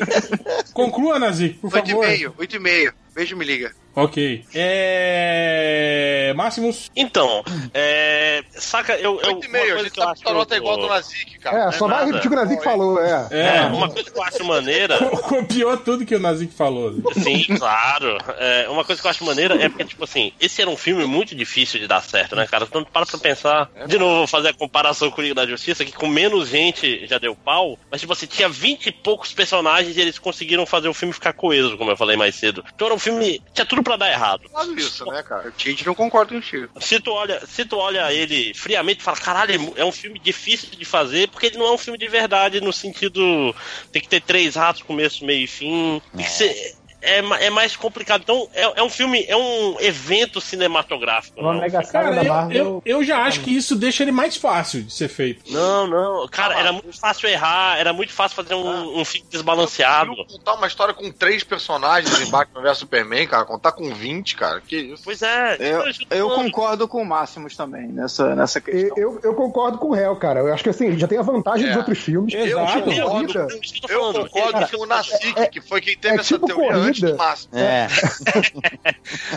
conclua, 0.73 1.19
Nazik, 1.19 1.59
por 1.59 1.73
Oito 1.73 1.87
e 1.87 1.91
favor. 1.91 2.07
meio, 2.07 2.33
oito 2.37 2.55
e 2.55 2.59
meio. 2.59 2.93
Beijo, 3.13 3.35
me 3.35 3.45
liga. 3.45 3.73
Ok. 3.95 4.45
É. 4.53 6.33
Máximos? 6.35 6.89
Então, 6.95 7.43
é. 7.73 8.41
Saca, 8.51 8.93
eu. 8.93 9.19
eu 9.21 9.41
e 9.43 9.47
meio, 9.49 9.75
a 9.75 9.83
gente 9.83 9.95
tá 9.95 10.13
com 10.23 10.29
a 10.29 10.33
nota 10.33 10.55
igual 10.55 10.77
do 10.77 10.87
Nazik, 10.87 11.39
cara. 11.39 11.69
É, 11.69 11.71
só 11.73 11.87
vai 11.87 12.05
repetir 12.05 12.27
o 12.27 12.29
que 12.29 12.35
o 12.35 12.39
Nazik 12.39 12.63
falou, 12.63 13.01
é. 13.01 13.27
É, 13.31 13.61
uma 13.65 13.89
coisa 13.89 14.09
que 14.09 14.17
eu 14.17 14.23
acho 14.23 14.43
maneira. 14.45 14.97
Copiou 15.27 15.75
tudo 15.77 16.05
que 16.05 16.15
o 16.15 16.19
Nazik 16.19 16.53
falou. 16.53 16.93
Sim, 17.13 17.43
claro. 17.57 18.17
É, 18.37 18.69
uma 18.69 18.85
coisa 18.85 19.01
que 19.01 19.07
eu 19.07 19.11
acho 19.11 19.25
maneira 19.25 19.61
é 19.61 19.67
porque, 19.67 19.83
tipo 19.83 20.03
assim, 20.05 20.31
esse 20.39 20.61
era 20.61 20.71
um 20.71 20.77
filme 20.77 21.05
muito 21.05 21.35
difícil 21.35 21.79
de 21.79 21.87
dar 21.87 22.01
certo, 22.01 22.35
né, 22.35 22.47
cara? 22.47 22.63
Então, 22.63 22.83
para 22.85 23.05
pra 23.05 23.19
pensar. 23.19 23.69
De 23.87 23.97
novo, 23.97 24.19
vou 24.19 24.27
fazer 24.27 24.49
a 24.49 24.53
comparação 24.53 25.11
com 25.11 25.19
o 25.19 25.23
Liga 25.23 25.35
da 25.35 25.45
Justiça, 25.45 25.83
que 25.83 25.91
com 25.91 26.07
menos 26.07 26.47
gente 26.47 27.05
já 27.07 27.17
deu 27.17 27.35
pau, 27.35 27.77
mas, 27.89 27.99
tipo 27.99 28.13
assim, 28.13 28.25
tinha 28.25 28.47
vinte 28.47 28.87
e 28.87 28.91
poucos 28.91 29.33
personagens 29.33 29.97
e 29.97 30.01
eles 30.01 30.17
conseguiram 30.17 30.65
fazer 30.65 30.87
o 30.87 30.93
filme 30.93 31.13
ficar 31.13 31.33
coeso, 31.33 31.77
como 31.77 31.91
eu 31.91 31.97
falei 31.97 32.15
mais 32.15 32.35
cedo. 32.35 32.63
Então 32.73 32.87
era 32.87 32.95
um 32.95 32.99
filme. 33.01 33.41
Tinha 33.53 33.65
tudo 33.65 33.83
pra 33.83 33.97
dar 33.97 34.11
errado. 34.11 34.49
Faz 34.49 34.69
isso, 34.69 35.05
né, 35.05 35.21
cara? 35.23 35.53
A 35.55 35.61
gente 35.61 35.85
não 35.85 35.93
concorda 35.93 36.33
contigo. 36.33 36.69
Se 36.79 36.99
tu 36.99 37.11
olha, 37.11 37.45
se 37.45 37.65
tu 37.65 37.77
olha 37.77 38.11
ele 38.13 38.53
friamente 38.53 39.01
e 39.01 39.03
fala, 39.03 39.17
caralho, 39.17 39.73
é 39.75 39.81
é 39.81 39.85
um 39.85 39.91
filme 39.91 40.19
difícil 40.19 40.69
de 40.69 40.85
fazer, 40.85 41.27
porque 41.29 41.47
ele 41.47 41.57
não 41.57 41.65
é 41.65 41.71
um 41.71 41.77
filme 41.77 41.97
de 41.97 42.07
verdade, 42.07 42.61
no 42.61 42.71
sentido. 42.71 43.53
Tem 43.91 44.01
que 44.01 44.07
ter 44.07 44.21
três 44.21 44.55
ratos, 44.55 44.83
começo, 44.83 45.25
meio 45.25 45.43
e 45.43 45.47
fim. 45.47 46.01
Tem 46.15 46.25
que 46.25 46.31
ser. 46.31 46.75
É, 47.01 47.19
é 47.45 47.49
mais 47.49 47.75
complicado. 47.75 48.21
Então, 48.21 48.47
é, 48.53 48.79
é 48.79 48.83
um 48.83 48.89
filme, 48.89 49.25
é 49.27 49.35
um 49.35 49.77
evento 49.79 50.39
cinematográfico. 50.39 51.39
Uma 51.39 51.53
não. 51.53 51.59
mega 51.61 51.83
saga 51.83 52.09
Cara, 52.09 52.15
da 52.15 52.23
eu, 52.23 52.33
Marvel. 52.33 52.55
eu, 52.55 52.81
eu 52.99 53.03
já 53.03 53.19
acho 53.23 53.41
que 53.41 53.49
isso 53.55 53.75
deixa 53.75 54.03
ele 54.03 54.11
mais 54.11 54.35
fácil 54.37 54.83
de 54.83 54.93
ser 54.93 55.07
feito. 55.07 55.51
Não, 55.51 55.87
não. 55.87 56.27
Cara, 56.27 56.59
era 56.59 56.71
muito 56.71 56.97
fácil 56.99 57.27
errar, 57.29 57.77
era 57.79 57.91
muito 57.93 58.13
fácil 58.13 58.35
fazer 58.35 58.53
um, 58.55 58.99
um 58.99 59.05
filme 59.05 59.27
desbalanceado. 59.29 60.15
Contar 60.27 60.53
uma 60.53 60.67
história 60.67 60.93
com 60.93 61.11
três 61.11 61.43
personagens 61.43 62.19
em 62.21 62.29
Batman 62.29 62.61
vs 62.61 62.77
Superman, 62.77 63.27
cara. 63.27 63.45
Contar 63.45 63.71
com 63.71 63.93
20, 63.93 64.35
cara. 64.35 64.61
Que 64.61 64.77
isso? 64.77 65.03
Pois 65.03 65.21
é. 65.21 65.57
Eu, 65.59 65.83
eu 66.11 66.29
concordo 66.29 66.87
com 66.87 67.01
o 67.01 67.05
Máximos 67.05 67.55
também 67.55 67.87
nessa, 67.87 68.35
nessa 68.35 68.61
questão. 68.61 68.95
Eu, 68.97 69.19
eu 69.23 69.33
concordo 69.33 69.77
com 69.77 69.87
o 69.87 69.93
réu, 69.93 70.15
cara. 70.15 70.39
Eu 70.41 70.53
acho 70.53 70.63
que 70.63 70.69
assim, 70.69 70.97
já 70.97 71.07
tem 71.07 71.17
a 71.17 71.23
vantagem 71.23 71.65
dos 71.67 71.75
É. 71.75 71.77
outros 71.79 71.97
filmes. 71.99 72.33
Eu 72.33 72.59
É 72.59 72.65
tipo 72.67 72.85
concordo, 72.85 74.19
eu 74.19 74.29
concordo 74.29 74.51
Cara, 74.51 74.67
com 74.67 74.77
o 74.83 74.85
Nazik, 74.85 75.33
é- 75.35 75.45
que 75.47 75.61
foi 75.61 75.81
quem 75.81 75.97
teve 75.97 76.17
é 76.17 76.19
essa 76.19 76.35
tipo 76.35 76.45
teoria 76.45 76.90
corrida. 76.91 77.11
do 77.11 77.17
Máximo. 77.17 77.57
É. 77.57 77.87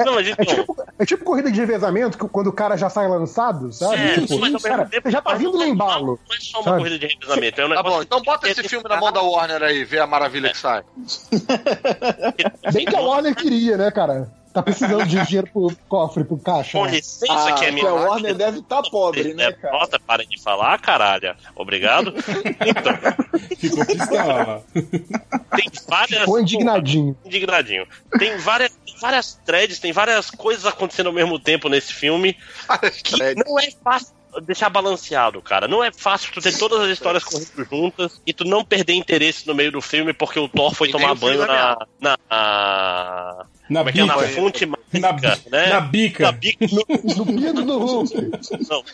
Não, 0.05 0.15
mas 0.15 0.27
É 0.27 0.31
então. 0.33 0.45
tipo, 0.47 0.85
é 0.99 1.05
tipo 1.07 1.25
corrida 1.25 1.51
de 1.51 1.61
revezamento, 1.61 2.19
que 2.19 2.29
quando 2.29 2.49
o 2.49 2.53
cara 2.53 2.77
já 2.77 2.89
sai 2.91 3.09
lançado, 3.09 3.73
sabe? 3.73 3.97
É, 3.97 4.21
tipo, 4.21 4.39
mas 4.39 4.63
cara, 4.63 4.87
tempo, 4.87 5.11
já 5.11 5.21
tá 5.21 5.35
vindo 5.35 5.53
no 5.53 5.65
embalo. 5.65 6.19
Não 6.29 6.37
é 6.37 6.41
só 6.41 6.59
uma 6.59 6.65
sabe? 6.65 6.79
corrida 6.79 6.99
de 6.99 7.15
revezamento, 7.15 7.61
é 7.61 7.67
um 7.67 7.75
Tá 7.75 7.83
bom, 7.83 8.03
então 8.03 8.23
bota 8.23 8.49
esse 8.49 8.63
filme 8.69 8.89
na 8.89 8.97
mão 8.97 9.13
da 9.13 9.21
Warner 9.23 9.63
aí, 9.63 9.85
vê 9.85 9.99
a 9.99 10.07
maravilha 10.07 10.51
que 10.51 10.59
sai. 10.59 10.83
Bem 12.73 12.87
que 12.87 12.97
a 12.97 13.01
Warner 13.01 13.35
queria, 13.35 13.77
né, 13.77 13.91
cara? 13.91 14.29
Tá 14.55 14.63
precisando 14.63 15.05
de 15.05 15.21
dinheiro 15.27 15.49
pro 15.53 15.77
cofre, 15.89 16.23
pro 16.23 16.39
caixa. 16.39 16.79
Com 16.79 16.85
né? 16.85 16.93
licença, 16.93 17.49
Ah, 17.49 17.53
que 17.55 17.65
é 17.65 17.73
minha. 17.73 17.89
a 17.91 17.93
Warner 17.93 18.35
deve 18.37 18.61
estar 18.61 18.83
pobre, 18.83 19.35
né, 19.35 19.51
cara? 19.53 19.77
Nota, 19.81 19.99
parem 19.99 20.29
de 20.29 20.41
falar, 20.41 20.79
caralho. 20.81 21.35
Obrigado. 21.57 22.15
Então, 22.65 22.95
Ficou 23.59 23.85
pistola. 23.85 24.65
tem 24.73 25.71
várias. 25.89 26.21
Ficou 26.21 26.41
indignadinho. 26.41 27.17
indignadinho. 27.25 27.85
Tem 28.17 28.37
várias, 28.39 28.71
tem 28.87 28.95
várias 29.01 29.41
threads, 29.45 29.81
tem 29.81 29.93
várias 29.93 30.31
coisas 30.31 30.65
acontecendo 30.67 31.09
ao 31.09 31.13
mesmo 31.13 31.37
tempo 31.39 31.69
nesse 31.69 31.93
filme 31.93 32.37
que 33.03 33.35
não 33.35 33.59
é 33.59 33.71
fácil 33.83 34.14
deixar 34.43 34.69
balanceado, 34.71 35.41
cara. 35.43 35.67
Não 35.69 35.83
é 35.85 35.91
fácil 35.93 36.33
tu 36.33 36.41
ter 36.41 36.57
todas 36.57 36.81
as 36.81 36.89
histórias 36.91 37.23
correndo 37.25 37.65
juntas 37.71 38.21
e 38.27 38.33
tu 38.33 38.45
não 38.45 38.65
perder 38.65 38.95
interesse 38.95 39.47
no 39.47 39.55
meio 39.55 39.71
do 39.73 39.81
filme 39.81 40.13
porque 40.13 40.39
o 40.39 40.49
Thor 40.49 40.75
foi 40.75 40.89
E 40.89 40.93
tomar 40.93 41.15
banho 41.15 41.39
na, 41.47 41.77
na, 42.01 42.17
na- 42.31 43.47
Na 43.71 43.79
como 43.81 43.89
é 43.89 43.93
que 43.93 44.01
é? 44.01 44.05
Na 44.05 44.17
bica. 44.17 44.29
fonte 44.29 44.67
Na, 44.67 45.13
mágica, 45.13 45.51
né? 45.51 45.67
na 45.69 45.81
bica. 45.81 46.25
Na 46.25 46.33
bica. 46.33 46.67
No 47.17 47.27
pinto 47.27 47.63
do 47.65 47.79
Hulk. 47.79 48.15
Não. 48.71 48.85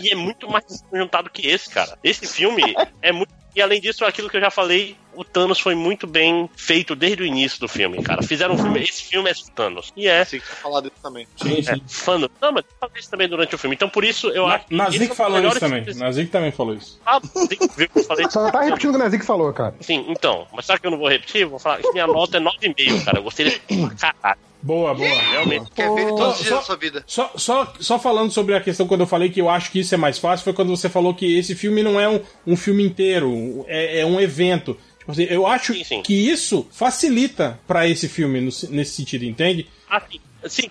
e 0.00 0.10
é 0.10 0.14
muito 0.14 0.48
mais 0.50 0.64
juntado 0.92 1.30
que 1.30 1.46
esse, 1.48 1.68
cara. 1.70 1.98
Esse 2.02 2.26
filme 2.26 2.74
é 3.02 3.12
muito. 3.12 3.32
E 3.54 3.62
além 3.62 3.80
disso, 3.80 4.04
aquilo 4.04 4.28
que 4.28 4.36
eu 4.36 4.40
já 4.40 4.50
falei, 4.50 4.96
o 5.16 5.24
Thanos 5.24 5.58
foi 5.58 5.74
muito 5.74 6.06
bem 6.06 6.48
feito 6.56 6.94
desde 6.94 7.22
o 7.22 7.26
início 7.26 7.58
do 7.60 7.66
filme, 7.68 8.02
cara. 8.02 8.22
Fizeram 8.22 8.54
um 8.54 8.58
filme. 8.58 8.80
Esse 8.82 9.02
filme 9.04 9.28
é 9.28 9.32
o 9.32 9.50
Thanos. 9.52 9.92
E 9.96 10.06
é. 10.08 10.24
Que 10.24 10.30
você 10.38 10.40
falar 10.40 10.80
dele 10.80 10.94
também. 11.02 11.26
Sim, 11.42 11.62
sim. 11.62 11.70
É, 11.72 11.80
fã 11.88 12.20
do- 12.20 12.30
Não, 12.40 12.52
mas 12.52 12.64
falei 12.80 13.00
isso 13.00 13.10
também 13.10 13.28
durante 13.28 13.54
o 13.54 13.58
filme. 13.58 13.74
Então, 13.74 13.88
por 13.88 14.04
isso, 14.04 14.28
eu 14.28 14.46
Na, 14.46 14.54
acho. 14.56 14.66
que 14.66 14.74
é 14.74 14.76
Nazik 14.76 15.06
dos 15.08 15.16
falou 15.16 15.40
isso 15.46 15.60
também. 15.60 15.78
filmes- 15.84 16.00
Nazik 16.00 16.30
também 16.30 16.50
falou 16.52 16.74
isso. 16.74 17.00
Ah, 17.06 17.20
viu 17.20 17.88
que 17.88 17.98
eu 17.98 18.04
falei? 18.04 18.26
Só 18.30 18.50
tá 18.50 18.60
repetindo 18.62 18.90
o 18.90 18.92
que 18.92 18.96
o 18.96 19.02
Nazik 19.04 19.24
falou, 19.24 19.52
cara. 19.52 19.74
Sim, 19.80 20.04
então. 20.08 20.46
Mas 20.52 20.66
sabe 20.66 20.80
que 20.80 20.86
eu 20.86 20.90
não 20.90 20.98
vou 20.98 21.08
repetir? 21.08 21.46
Vou 21.46 21.58
falar 21.58 21.78
que 21.78 21.90
minha 21.92 22.06
nota 22.06 22.36
é 22.36 22.40
9,5, 22.40 23.04
cara. 23.04 23.18
Eu 23.18 23.22
gostei 23.22 23.50
pra 23.50 23.90
caralho. 24.12 24.40
Boa, 24.62 24.92
boa. 24.94 25.08
Realmente. 25.08 25.70
Quer 25.76 25.94
ver 25.94 26.00
ele 26.02 26.10
todos 26.16 26.36
os 26.36 26.38
dias 26.38 26.48
Só- 26.48 26.56
da 26.56 26.62
sua 26.62 26.76
vida. 26.76 27.04
Só, 27.06 27.30
só, 27.36 27.72
só 27.78 27.98
falando 28.00 28.32
sobre 28.32 28.54
a 28.54 28.60
questão 28.60 28.86
quando 28.86 29.02
eu 29.02 29.06
falei 29.06 29.30
que 29.30 29.40
eu 29.40 29.48
acho 29.48 29.70
que 29.70 29.78
isso 29.80 29.94
é 29.94 29.98
mais 29.98 30.18
fácil, 30.18 30.42
foi 30.42 30.52
quando 30.52 30.74
você 30.74 30.88
falou 30.88 31.14
que 31.14 31.38
esse 31.38 31.54
filme 31.54 31.82
não 31.84 32.00
é 32.00 32.08
um, 32.08 32.20
um 32.46 32.56
filme 32.56 32.82
inteiro, 32.84 33.64
é, 33.68 34.00
é 34.00 34.06
um 34.06 34.20
evento. 34.20 34.76
Tipo 35.06 35.12
assim, 35.12 35.22
eu 35.24 35.46
acho 35.46 35.72
Sim, 35.72 35.84
sim. 35.84 36.02
que 36.02 36.12
isso 36.14 36.66
facilita 36.72 37.60
pra 37.66 37.86
esse 37.88 38.08
filme 38.08 38.40
no- 38.40 38.50
nesse 38.70 38.92
sentido, 38.94 39.24
entende? 39.24 39.68
Assim, 39.88 40.18
Sim, 40.18 40.20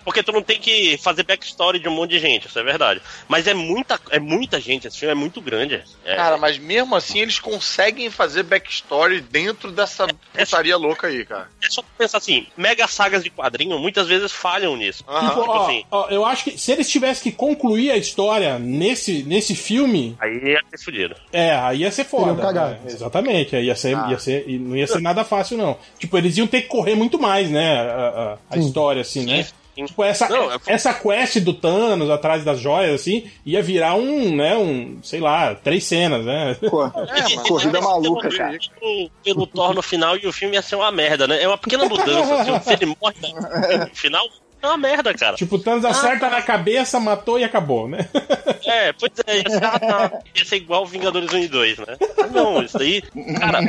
porque 0.04 0.22
tu 0.22 0.32
não 0.32 0.42
tem 0.42 0.58
que 0.60 0.96
fazer 0.98 1.22
backstory 1.22 1.78
de 1.78 1.88
um 1.88 1.92
monte 1.92 2.10
de 2.10 2.18
gente, 2.18 2.46
isso 2.48 2.58
é 2.58 2.62
verdade. 2.62 3.00
Mas 3.28 3.46
é 3.46 3.54
muita, 3.54 3.98
é 4.10 4.18
muita 4.18 4.60
gente, 4.60 4.86
esse 4.86 4.98
filme 4.98 5.12
é 5.12 5.14
muito 5.14 5.40
grande. 5.40 5.82
É, 6.04 6.16
Cara, 6.16 6.36
mas 6.36 6.58
mesmo 6.58 6.94
assim 6.94 7.20
eles 7.20 7.38
conseguem 7.38 8.10
fazer 8.10 8.42
backstory 8.42 9.20
dentro 9.20 9.70
dessa 9.70 10.06
putaria 10.32 10.76
louca 10.76 11.06
aí, 11.08 11.24
cara. 11.24 11.48
é 11.62 11.68
só 11.70 11.82
pensar 11.96 12.18
assim, 12.18 12.46
mega 12.56 12.86
sagas 12.88 13.22
de 13.22 13.30
quadrinho 13.30 13.78
muitas 13.78 14.06
vezes 14.08 14.32
falham 14.32 14.76
nisso. 14.76 15.04
Tipo, 15.04 15.26
Tipo 15.36 15.40
ó, 15.50 15.64
assim, 15.64 15.84
ó, 15.90 16.08
eu 16.08 16.24
acho 16.24 16.44
que 16.44 16.58
se 16.58 16.72
eles 16.72 16.88
tivessem 16.88 17.30
que 17.30 17.36
concluir 17.36 17.90
a 17.90 17.96
história 17.96 18.58
nesse, 18.58 19.22
nesse 19.24 19.54
filme, 19.54 20.16
aí 20.20 20.52
ia 20.52 20.60
ser 20.70 20.84
fudido. 20.84 21.14
é, 21.32 21.54
aí 21.56 21.80
ia 21.80 21.90
ser 21.90 22.04
foda. 22.04 22.52
Né? 22.52 22.78
Exatamente, 22.86 23.56
aí 23.56 23.66
ia 23.66 23.76
ser, 23.76 23.96
Ah. 23.96 24.08
ia 24.10 24.18
ser, 24.18 24.44
e 24.48 24.58
não 24.58 24.76
ia 24.76 24.86
ser 24.86 25.00
nada 25.00 25.24
fácil, 25.24 25.56
não. 25.56 25.78
Tipo, 25.98 26.16
eles 26.18 26.36
iam 26.36 26.46
ter 26.46 26.62
que 26.62 26.68
correr 26.68 26.94
muito 26.94 27.18
mais, 27.18 27.50
né? 27.50 27.80
A, 27.80 27.84
a- 27.92 28.38
a 28.50 28.58
história, 28.58 29.02
assim, 29.02 29.24
né? 29.24 29.46
Tipo, 29.84 30.02
essa, 30.02 30.28
Não, 30.28 30.52
é- 30.52 30.58
essa 30.66 30.94
quest 30.94 31.38
do 31.40 31.52
Thanos 31.52 32.08
atrás 32.08 32.42
das 32.42 32.58
joias, 32.58 33.00
assim, 33.00 33.30
ia 33.44 33.62
virar 33.62 33.94
um, 33.94 34.34
né, 34.34 34.56
um, 34.56 34.98
sei 35.02 35.20
lá, 35.20 35.54
três 35.54 35.84
cenas, 35.84 36.24
né? 36.24 36.56
corrida 37.46 37.80
maluca, 37.80 38.28
cara. 38.30 38.58
Pelo, 38.80 39.10
pelo 39.22 39.46
Thor 39.46 39.74
no 39.74 39.82
final 39.82 40.16
e 40.16 40.26
o 40.26 40.32
filme 40.32 40.56
ia 40.56 40.62
ser 40.62 40.76
uma 40.76 40.90
merda, 40.90 41.26
né? 41.28 41.42
É 41.42 41.46
uma 41.46 41.58
pequena 41.58 41.84
mudança. 41.84 42.34
assim, 42.40 42.60
se 42.60 42.72
ele 42.72 42.86
morre 42.86 43.14
no 43.78 43.94
final, 43.94 44.26
é 44.62 44.66
uma 44.66 44.76
merda, 44.78 45.12
cara. 45.14 45.36
Tipo, 45.36 45.56
o 45.56 45.58
Thanos 45.58 45.84
acerta 45.84 46.28
na 46.30 46.42
cabeça, 46.42 46.98
matou 47.00 47.38
e 47.38 47.44
acabou, 47.44 47.88
né? 47.88 48.08
É, 48.68 48.92
pois 48.94 49.12
é, 49.28 49.36
ia 49.38 49.48
ser, 49.48 49.64
ah, 49.64 49.78
tá, 49.78 50.18
ia 50.34 50.44
ser 50.44 50.56
igual 50.56 50.84
Vingadores 50.84 51.32
1 51.32 51.38
e 51.38 51.46
2, 51.46 51.78
né? 51.78 51.86
Não, 52.32 52.60
isso 52.60 52.76
daí, 52.76 53.00
cara, 53.38 53.60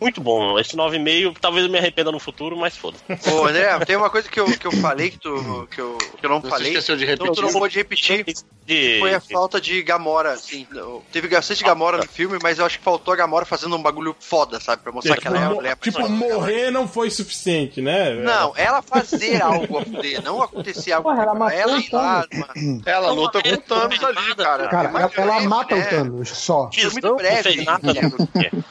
muito 0.00 0.18
bom. 0.18 0.58
Esse 0.58 0.74
9,5 0.74 1.36
talvez 1.38 1.66
eu 1.66 1.70
me 1.70 1.76
arrependa 1.76 2.10
no 2.10 2.18
futuro, 2.18 2.56
mas 2.56 2.74
foda-se. 2.74 3.02
Ô, 3.30 3.44
André, 3.46 3.78
tem 3.84 3.96
uma 3.96 4.08
coisa 4.08 4.30
que 4.30 4.40
eu, 4.40 4.46
que 4.46 4.66
eu 4.66 4.72
falei 4.72 5.10
que, 5.10 5.18
tu, 5.18 5.68
que, 5.70 5.78
eu, 5.78 5.98
que 6.18 6.24
eu 6.24 6.30
não 6.30 6.40
Você 6.40 6.48
falei. 6.48 6.68
esqueceu 6.68 6.96
de 6.96 7.04
então 7.04 7.26
tu 7.34 7.42
não 7.42 7.48
repetir. 7.48 7.60
pôde 7.60 7.78
repetir. 7.78 8.36
De- 8.64 8.98
Foi 9.00 9.12
a 9.12 9.20
falta 9.20 9.60
de 9.60 9.82
Gamora, 9.82 10.32
assim. 10.32 10.66
Teve 11.12 11.28
bastante 11.28 11.62
Gamora 11.62 11.98
no 11.98 12.06
filme, 12.08 12.38
mas 12.42 12.58
eu 12.58 12.64
acho 12.64 12.78
que 12.78 12.84
faltou 12.84 13.12
a 13.12 13.16
Gamora 13.18 13.44
fazendo 13.44 13.76
um 13.76 13.82
bagulho 13.82 14.16
foda, 14.18 14.58
sabe? 14.58 14.82
Pra 14.82 14.92
mostrar 14.92 15.16
que 15.18 15.26
ela 15.26 15.38
é 15.38 15.44
a 15.44 15.50
mulher 15.50 15.76
tipo, 15.76 15.98
principal. 15.98 16.08
morrer 16.08 16.70
não 16.70 16.88
foi 16.88 17.10
suficiente, 17.10 17.82
né? 17.82 18.14
Não, 18.14 18.54
ela 18.56 18.80
fazer 18.80 19.42
algo 19.42 19.78
a 19.78 19.84
fuder, 19.84 20.19
não 20.22 20.42
acontecer 20.42 20.92
algo. 20.92 21.08
Porra, 21.08 21.22
ela 21.22 21.34
matou 21.34 21.58
ela 21.58 21.78
o 21.78 21.96
lá, 21.96 22.26
mano. 22.32 22.82
Ela 22.86 23.10
luta 23.12 23.42
com 23.42 23.48
o 23.48 23.56
Thanos 23.58 24.04
ali, 24.04 24.34
cara. 24.36 24.68
Cara, 24.68 24.88
ela, 24.88 25.10
ela 25.16 25.40
mata 25.48 25.74
é. 25.74 25.78
o 25.78 25.88
Thanos 25.88 26.28
só. 26.28 26.70
Foi 26.72 26.90
muito 26.90 27.16
breve. 27.16 27.64
nada, 27.64 27.92
né? 27.92 28.00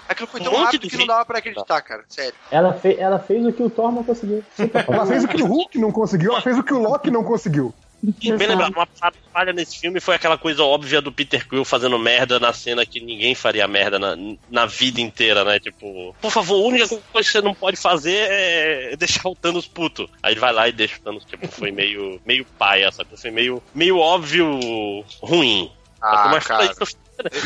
Aquilo 0.07 0.27
foi 0.27 0.41
tão 0.41 0.53
Um 0.53 0.63
rápido 0.63 0.87
que 0.87 0.97
não 0.97 1.07
dava 1.07 1.25
pra 1.25 1.39
acreditar, 1.39 1.81
cara. 1.81 2.03
Sério. 2.07 2.33
Ela, 2.51 2.73
fe 2.73 2.95
ela 2.99 3.19
fez 3.19 3.45
o 3.45 3.53
que 3.53 3.63
o 3.63 3.69
Thor 3.69 3.91
não 3.91 4.03
conseguiu. 4.03 4.43
Ela 4.87 5.05
fez 5.05 5.23
o 5.23 5.27
que 5.27 5.41
o 5.41 5.45
Hulk 5.45 5.77
não 5.77 5.91
conseguiu, 5.91 6.31
ela 6.31 6.41
fez 6.41 6.57
o 6.57 6.63
que 6.63 6.73
o 6.73 6.79
Loki 6.79 7.11
não 7.11 7.23
conseguiu. 7.23 7.73
E 8.01 8.31
bem 8.33 8.47
lembrado, 8.47 8.73
uma 8.73 8.87
falha 9.33 9.51
nesse 9.51 9.77
filme 9.77 9.99
foi 9.99 10.15
aquela 10.15 10.37
coisa 10.37 10.63
óbvia 10.63 11.01
do 11.01 11.11
Peter 11.11 11.47
Quill 11.47 11.65
fazendo 11.65 11.99
merda 11.99 12.39
na 12.39 12.53
cena 12.53 12.85
que 12.85 13.01
ninguém 13.01 13.35
faria 13.35 13.67
merda 13.67 13.99
na, 13.99 14.15
na 14.49 14.65
vida 14.65 15.01
inteira, 15.01 15.43
né? 15.43 15.59
Tipo, 15.59 16.15
por 16.21 16.31
favor, 16.31 16.63
a 16.63 16.67
única 16.67 16.87
coisa 16.87 17.03
que 17.11 17.23
você 17.23 17.41
não 17.41 17.53
pode 17.53 17.77
fazer 17.77 18.27
é 18.29 18.95
deixar 18.95 19.27
o 19.27 19.35
Thanos 19.35 19.67
puto. 19.67 20.09
Aí 20.23 20.33
ele 20.33 20.39
vai 20.39 20.53
lá 20.53 20.67
e 20.67 20.71
deixa 20.71 20.97
o 20.97 21.01
Thanos, 21.01 21.25
tipo, 21.25 21.47
foi 21.47 21.71
meio, 21.71 22.21
meio 22.25 22.45
paia, 22.57 22.91
sabe? 22.91 23.09
Foi 23.19 23.31
meio, 23.31 23.61
meio 23.73 23.97
óbvio 23.97 25.03
ruim. 25.21 25.69
Ah, 26.01 26.29
Mas 26.31 26.45
cara. 26.45 26.65
isso, 26.65 26.97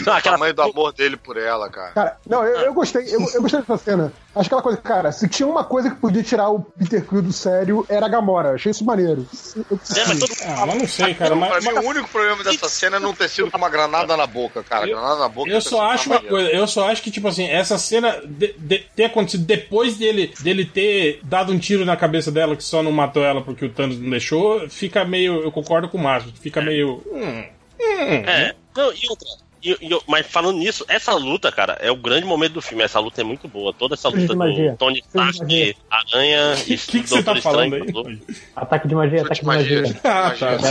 Não, 0.06 0.14
é 0.14 0.16
o 0.16 0.18
aquela- 0.20 0.36
tamanho 0.38 0.54
do 0.54 0.62
amor 0.62 0.94
dele 0.94 1.18
por 1.18 1.38
ela, 1.38 1.70
cara. 1.70 1.92
Cara, 1.92 2.18
não, 2.28 2.44
eu, 2.44 2.62
eu 2.62 2.74
gostei, 2.74 3.04
eu, 3.14 3.20
eu 3.34 3.42
gostei 3.42 3.60
dessa 3.62 3.78
cena. 3.78 4.14
Acho 4.36 4.50
que 4.50 4.56
aquela 4.56 4.62
coisa, 4.62 4.78
cara, 4.80 5.12
se 5.12 5.28
tinha 5.30 5.48
uma 5.48 5.64
coisa 5.64 5.90
que 5.92 5.96
podia 5.98 6.24
tirar 6.24 6.50
o 6.50 6.60
Peter 6.60 7.06
Quill 7.06 7.22
do 7.22 7.32
sério, 7.32 7.86
era 7.88 8.06
a 8.08 8.10
Gamora. 8.10 8.54
Achei 8.56 8.72
isso 8.72 8.84
maneiro. 8.84 9.28
Eu 9.70 9.80
Ah, 10.48 10.66
mas 10.66 10.78
não 10.78 10.88
sei, 10.88 11.14
cara. 11.14 11.36
pra 11.36 11.50
Mas, 11.50 11.64
mim, 11.66 11.72
o 11.72 11.88
único 11.88 12.10
problema 12.10 12.44
dessa 12.44 12.68
cena 12.70 12.98
é 12.98 13.00
não 13.00 13.14
ter 13.14 13.30
sido 13.30 13.52
com 13.52 13.58
uma 13.58 13.70
granada 13.70 14.18
na 14.18 14.26
boca, 14.26 14.64
cara. 14.64 14.86
Granada 14.88 15.20
na 15.20 15.30
boca. 15.30 15.50
Eu 15.52 15.62
só 15.62 15.82
acho 15.92 16.10
uma 16.10 16.20
coisa, 16.22 16.50
eu 16.50 16.68
só 16.68 16.90
acho 16.90 17.02
que, 17.04 17.12
tipo 17.12 17.28
assim, 17.28 17.46
essa 17.48 17.78
cena 17.78 18.20
de, 18.26 18.54
de- 18.58 18.86
ter 18.96 19.06
acontecido 19.06 19.46
depois 19.46 19.98
dele, 19.98 20.34
dele 20.40 20.66
ter 20.66 21.20
dado 21.24 21.52
um 21.54 21.60
tiro 21.60 21.86
na 21.86 21.96
cabeça 21.96 22.32
dela 22.32 22.56
que 22.56 22.64
só 22.64 22.82
não 22.82 22.92
matou 22.92 23.24
ela 23.24 23.42
porque 23.42 23.66
o 23.66 23.70
Thanos 23.70 24.00
não 24.00 24.10
deixou, 24.10 24.68
fica 24.70 25.06
meio. 25.06 25.44
Eu 25.44 25.52
concordo 25.52 25.88
com 25.90 25.98
o 25.98 26.02
Márcio, 26.02 26.34
fica 26.42 26.60
meio. 26.62 27.04
hum, 27.12 27.44
hum, 27.80 28.24
É, 28.26 28.56
não, 28.76 28.92
e 28.92 29.08
outra. 29.10 29.28
E- 29.64 29.78
e- 29.82 30.00
mas 30.08 30.26
falando 30.28 30.58
nisso, 30.58 30.86
essa 30.88 31.14
luta, 31.14 31.52
cara, 31.52 31.78
é 31.80 31.92
o 31.92 31.96
grande 31.96 32.26
momento 32.26 32.54
do 32.54 32.62
filme. 32.62 32.84
Essa 32.84 33.00
luta 33.00 33.22
é 33.22 33.24
muito 33.24 33.48
boa. 33.48 33.74
Toda 33.74 33.94
essa 33.96 34.10
luta 34.10 34.22
de 34.22 34.28
do 34.28 34.38
magia. 34.38 34.76
Tony 34.78 35.00
Stark, 35.00 35.40
magia. 35.40 35.76
Aranha 35.90 36.56
e 36.68 36.78
que 36.78 37.02
que 37.02 37.10
você 37.10 37.24
tá 37.24 37.36
falando 37.36 37.76
aí? 37.76 37.84
Ataque 38.56 38.88
de 38.88 38.96
magia, 38.96 39.22
ataque 39.22 39.42
de 39.42 39.46
magia. 39.46 39.84
Ah, 40.04 40.34
tá. 40.38 40.54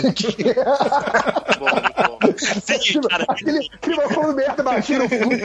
Aquele, 3.29 3.69
aquele 3.75 3.97
bagulho 3.97 4.33
merda 4.35 4.63
batia 4.63 4.99
no 4.99 5.09
fundo, 5.09 5.29
né? 5.29 5.43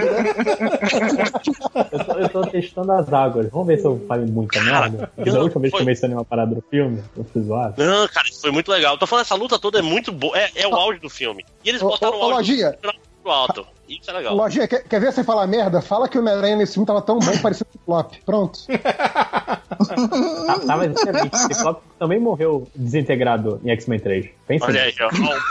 Eu 1.92 2.06
tô, 2.06 2.12
eu 2.13 2.30
tô 2.30 2.42
testando 2.47 2.92
as 2.94 3.12
águas. 3.12 3.49
Vamos 3.51 3.67
ver 3.67 3.80
se 3.80 3.85
eu 3.85 4.03
falei 4.08 4.26
muita 4.26 4.62
merda. 4.62 5.12
Porque 5.15 5.31
da 5.31 5.42
última 5.42 5.62
vez 5.62 5.74
que 5.74 5.81
eu 5.81 5.85
mencionei 5.85 6.15
uma 6.17 6.26
parada 6.26 6.56
do 6.56 6.63
filme, 6.69 7.03
eu 7.15 7.24
fui 7.26 7.42
zoado. 7.44 7.83
Não, 7.83 8.08
cara, 8.08 8.28
isso 8.28 8.42
foi 8.42 8.51
muito 8.51 8.72
legal. 8.72 8.94
Eu 8.94 8.97
tô 8.99 9.08
falando, 9.08 9.26
essa 9.26 9.35
luta 9.35 9.60
toda 9.60 9.80
é 9.80 9.81
muito 9.81 10.12
boa. 10.12 10.38
É, 10.38 10.49
é 10.56 10.67
o 10.67 10.76
auge 10.76 10.99
do 10.99 11.10
filme. 11.10 11.46
E 11.63 11.69
eles 11.69 11.81
Ô, 11.81 11.90
botaram 11.90 12.17
ô, 12.17 12.19
o 12.19 12.24
auge 12.33 12.51
Lojinha. 12.51 12.78
Pro 13.27 13.31
alto. 13.31 13.67
Isso 13.90 14.10
é 14.10 14.13
legal. 14.13 14.35
Lojinha, 14.35 14.67
quer, 14.67 14.83
quer 14.83 14.99
ver 14.99 15.11
você 15.11 15.24
falar 15.24 15.47
merda? 15.47 15.81
Fala 15.81 16.08
que 16.10 16.17
o 16.17 16.22
Homem-Aranha 16.22 16.56
nesse 16.56 16.74
filme 16.74 16.85
tava 16.85 17.01
tão 17.01 17.19
bom, 17.19 17.31
parecia 17.40 17.65
um 17.76 17.79
flop. 17.85 18.13
Pronto. 18.26 18.60
Tá, 18.67 20.60
tava 20.65 20.85
excelente. 20.88 21.35
O 21.35 21.38
Ciclope 21.38 21.81
também 21.99 22.19
morreu 22.19 22.67
desintegrado 22.76 23.61
em 23.63 23.72
X-Men 23.72 23.99
3. 23.99 24.29
Pensa 24.47 24.65
Olha 24.65 24.81
aí, 24.81 24.88
nisso. 24.88 25.03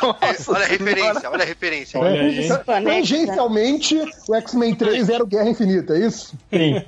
ó. 0.03 0.15
Olha 0.55 0.65
a 0.65 0.69
referência, 0.69 1.31
olha 1.31 1.43
a 1.43 1.47
referência. 1.47 2.01
Olha 2.01 2.21
aí. 2.21 2.49
Tangencialmente, 2.85 4.03
o 4.29 4.35
X-Men 4.35 4.75
3 4.75 5.09
era 5.09 5.23
o 5.23 5.27
Guerra 5.27 5.51
Infinita, 5.51 5.95
é 5.95 6.07
isso? 6.07 6.35
Sim. 6.51 6.83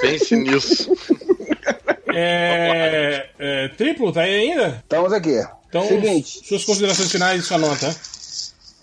Pense 0.00 0.36
nisso. 0.36 0.92
É, 2.14 3.28
é, 3.38 3.68
triplo, 3.68 4.12
tá 4.12 4.22
aí 4.22 4.50
ainda? 4.50 4.82
Estamos 4.82 5.12
aqui. 5.12 5.42
Então, 5.68 5.86
Seguinte. 5.86 6.46
suas 6.46 6.64
considerações 6.64 7.10
finais 7.10 7.42
e 7.42 7.46
sua 7.46 7.56
nota. 7.58 7.94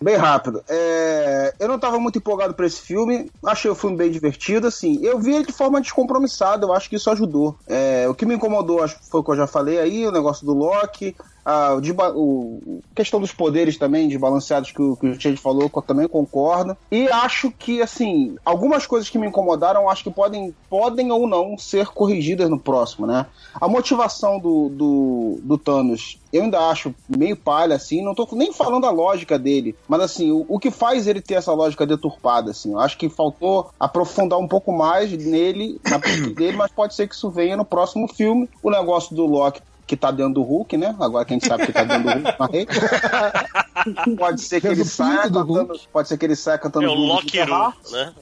Bem 0.02 0.16
rápido. 0.16 0.64
É, 0.68 1.54
Eu 1.60 1.68
não 1.68 1.76
estava 1.76 2.00
muito 2.00 2.18
empolgado 2.18 2.54
para 2.54 2.66
esse 2.66 2.82
filme. 2.82 3.30
Achei 3.46 3.70
o 3.70 3.76
filme 3.76 3.98
bem 3.98 4.10
divertido, 4.10 4.68
assim. 4.68 5.00
Eu 5.04 5.20
vi 5.20 5.34
ele 5.36 5.46
de 5.46 5.52
forma 5.54 5.82
descompromissada. 5.82 6.66
Eu 6.66 6.74
acho 6.74 6.90
que 6.90 6.96
isso 6.96 7.10
ajudou. 7.10 7.58
É, 7.68 8.08
O 8.08 8.16
que 8.16 8.26
me 8.26 8.36
incomodou, 8.36 8.84
acho 8.84 8.98
foi 9.10 9.20
o 9.20 9.24
que 9.24 9.32
eu 9.32 9.36
já 9.36 9.48
falei 9.48 9.80
aí, 9.80 10.08
o 10.08 10.12
negócio 10.12 10.46
do 10.46 10.54
Loki. 10.54 11.16
A 11.46 11.74
o, 11.76 11.82
o- 12.16 12.80
questão 12.96 13.20
dos 13.20 13.32
poderes 13.32 13.78
também 13.78 14.08
desbalanceados 14.08 14.72
que 14.72 14.82
o, 14.82 14.96
que 14.96 15.08
o 15.08 15.20
Chad 15.20 15.38
falou, 15.38 15.70
eu 15.74 15.82
também 15.82 16.08
concordo. 16.08 16.76
E 16.92 17.08
acho 17.10 17.52
que, 17.52 17.82
assim, 17.82 18.36
algumas 18.46 18.86
coisas 18.86 19.10
que 19.10 19.18
me 19.18 19.28
incomodaram, 19.28 19.90
acho 19.90 20.04
que 20.04 20.12
podem, 20.12 20.54
podem 20.70 21.12
ou 21.12 21.28
não 21.28 21.58
ser 21.58 21.88
corrigidas 21.88 22.50
no 22.50 22.60
próximo, 22.60 23.08
né? 23.08 23.26
A 23.60 23.68
motivação 23.68 24.40
do, 24.40 24.70
do, 24.70 25.42
do 25.44 25.58
Thanos, 25.58 26.18
eu 26.32 26.44
ainda 26.44 26.60
acho 26.70 26.94
meio 27.08 27.36
palha, 27.36 27.76
assim, 27.76 28.04
não 28.04 28.14
tô 28.14 28.28
nem 28.34 28.54
falando 28.54 28.86
a 28.86 28.92
lógica 28.92 29.38
dele, 29.40 29.76
mas 29.88 30.02
assim, 30.02 30.32
o, 30.32 30.46
o 30.48 30.60
que 30.60 30.70
faz 30.72 31.08
ele 31.08 31.22
ter 31.22 31.36
essa 31.36 31.54
lógica 31.54 31.86
deturpada, 31.88 32.52
assim, 32.52 32.72
eu 32.72 32.80
acho 32.80 32.98
que 32.98 33.10
faltou 33.10 33.70
aprofundar 33.80 34.38
um 34.40 34.48
pouco 34.48 34.72
mais 34.72 35.12
nele, 35.12 35.80
na 35.90 35.98
dele, 36.36 36.58
mas 36.58 36.72
pode 36.72 36.96
ser 36.96 37.08
que 37.08 37.16
isso 37.16 37.32
venha 37.32 37.58
no 37.58 37.66
próximo 37.66 38.08
filme. 38.08 38.48
O 38.62 38.70
negócio 38.70 39.16
do 39.16 39.26
Loki 39.26 39.62
que 39.90 39.98
tá 39.98 40.12
dentro 40.12 40.36
do 40.36 40.44
Hulk, 40.44 40.78
né? 40.78 40.96
Agora 41.00 41.26
que 41.26 41.34
a 41.34 41.36
gente 41.36 41.48
sabe 41.48 41.66
que 41.66 41.74
tá 41.74 41.84
dentro 41.84 42.04
do 42.04 42.20
Hulk 42.20 42.40
na 42.40 42.46
rede. 42.46 42.72
Pode 44.18 44.42
ser 44.42 44.62
que 44.62 44.68
ele 44.68 44.86
saia 44.86 45.24
cantando, 45.24 45.80
pode 45.92 46.08
ser 46.08 46.18
que 46.18 46.26
ele 46.26 46.36
saia 46.36 46.60
cantando 46.60 46.86
É 46.86 46.90
o 46.90 46.94
Loki 46.94 47.40
né? 47.92 48.14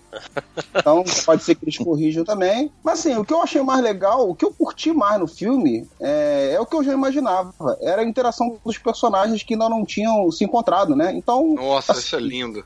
Então, 0.73 1.03
pode 1.25 1.43
ser 1.43 1.55
que 1.55 1.65
eles 1.65 1.77
corrijam 1.77 2.23
também. 2.23 2.71
Mas 2.81 2.99
assim, 2.99 3.17
o 3.17 3.25
que 3.25 3.33
eu 3.33 3.41
achei 3.41 3.61
mais 3.61 3.83
legal, 3.83 4.29
o 4.29 4.35
que 4.35 4.45
eu 4.45 4.53
curti 4.53 4.93
mais 4.93 5.19
no 5.19 5.27
filme, 5.27 5.85
é, 5.99 6.53
é 6.53 6.59
o 6.61 6.65
que 6.65 6.75
eu 6.75 6.83
já 6.83 6.93
imaginava. 6.93 7.53
Era 7.81 8.01
a 8.01 8.05
interação 8.05 8.57
dos 8.63 8.77
personagens 8.77 9.43
que 9.43 9.55
ainda 9.55 9.67
não 9.67 9.83
tinham 9.83 10.31
se 10.31 10.45
encontrado, 10.45 10.95
né? 10.95 11.11
Então. 11.13 11.55
Nossa, 11.55 11.91
isso 11.93 12.15
é 12.15 12.19
lindo. 12.19 12.63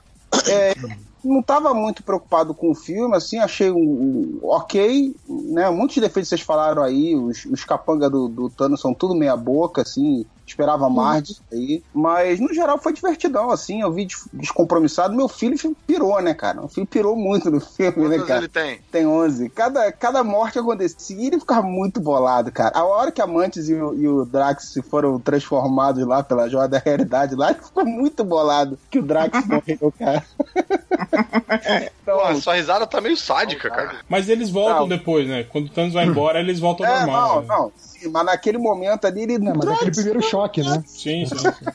É, 0.47 0.75
não 1.23 1.39
estava 1.39 1.73
muito 1.73 2.03
preocupado 2.03 2.53
com 2.53 2.71
o 2.71 2.75
filme, 2.75 3.15
assim, 3.15 3.37
achei 3.37 3.71
um, 3.71 3.77
um 3.77 4.39
ok, 4.43 5.15
né? 5.27 5.69
Muitos 5.69 5.97
defeitos 5.97 6.29
vocês 6.29 6.41
falaram 6.41 6.83
aí, 6.83 7.15
os, 7.15 7.45
os 7.45 7.63
capanga 7.63 8.09
do, 8.09 8.27
do 8.27 8.49
Thanos 8.49 8.81
são 8.81 8.93
tudo 8.93 9.15
meia 9.15 9.35
boca, 9.35 9.81
assim, 9.81 10.25
esperava 10.51 10.89
mais 10.89 11.23
disso 11.23 11.41
aí. 11.51 11.83
Mas, 11.93 12.39
no 12.39 12.53
geral, 12.53 12.77
foi 12.77 12.93
divertidão, 12.93 13.49
assim, 13.49 13.81
eu 13.81 13.91
vi 13.91 14.05
des- 14.05 14.27
descompromissado. 14.33 15.15
Meu 15.15 15.27
filho 15.27 15.57
pirou, 15.87 16.21
né, 16.21 16.33
cara? 16.33 16.61
O 16.63 16.67
filho 16.67 16.85
pirou 16.87 17.15
muito 17.15 17.49
no 17.49 17.59
filme, 17.59 18.07
né, 18.07 18.15
Quantos 18.15 18.27
cara? 18.27 18.39
ele 18.39 18.47
tem? 18.49 18.79
Tem 18.91 19.07
11. 19.07 19.49
Cada, 19.49 19.91
cada 19.91 20.23
morte 20.23 20.59
acontecia 20.59 21.15
e 21.17 21.27
ele 21.27 21.39
ficava 21.39 21.61
muito 21.63 21.99
bolado, 21.99 22.51
cara. 22.51 22.77
A 22.77 22.83
hora 22.83 23.11
que 23.11 23.21
a 23.21 23.27
Mantis 23.27 23.69
e 23.69 23.73
o, 23.73 23.93
e 23.93 24.07
o 24.07 24.25
Drax 24.25 24.65
se 24.73 24.81
foram 24.81 25.19
transformados 25.19 26.05
lá 26.05 26.21
pela 26.23 26.49
joia 26.49 26.67
da 26.67 26.77
realidade 26.79 27.35
lá, 27.35 27.51
ele 27.51 27.61
ficou 27.61 27.85
muito 27.85 28.23
bolado 28.23 28.77
que 28.89 28.99
o 28.99 29.03
Drax 29.03 29.43
morreu, 29.47 29.93
cara. 29.97 30.23
Pô, 32.05 32.19
a 32.21 32.35
sua 32.35 32.55
risada 32.55 32.85
tá 32.85 32.99
meio 33.01 33.17
sádica, 33.17 33.69
cara. 33.69 33.95
Mas 34.09 34.29
eles 34.29 34.49
voltam 34.49 34.81
Não. 34.81 34.87
depois, 34.87 35.27
né? 35.27 35.43
Quando 35.43 35.67
o 35.67 35.69
Thanos 35.69 35.93
vai 35.93 36.05
embora, 36.05 36.39
eles 36.39 36.59
voltam 36.59 36.85
É, 36.85 36.99
normal. 37.05 37.35
não, 37.35 37.41
né? 37.41 37.47
não. 37.47 37.71
Mas 38.09 38.25
naquele 38.25 38.57
momento 38.57 39.05
ali 39.05 39.21
ele. 39.23 39.37
Não, 39.39 39.53
mas 39.55 39.67
é 39.69 39.73
aquele 39.73 39.91
primeiro 39.91 40.21
choque, 40.21 40.61
né? 40.63 40.83
Sim, 40.85 41.25
sim. 41.25 41.37
sim. 41.37 41.65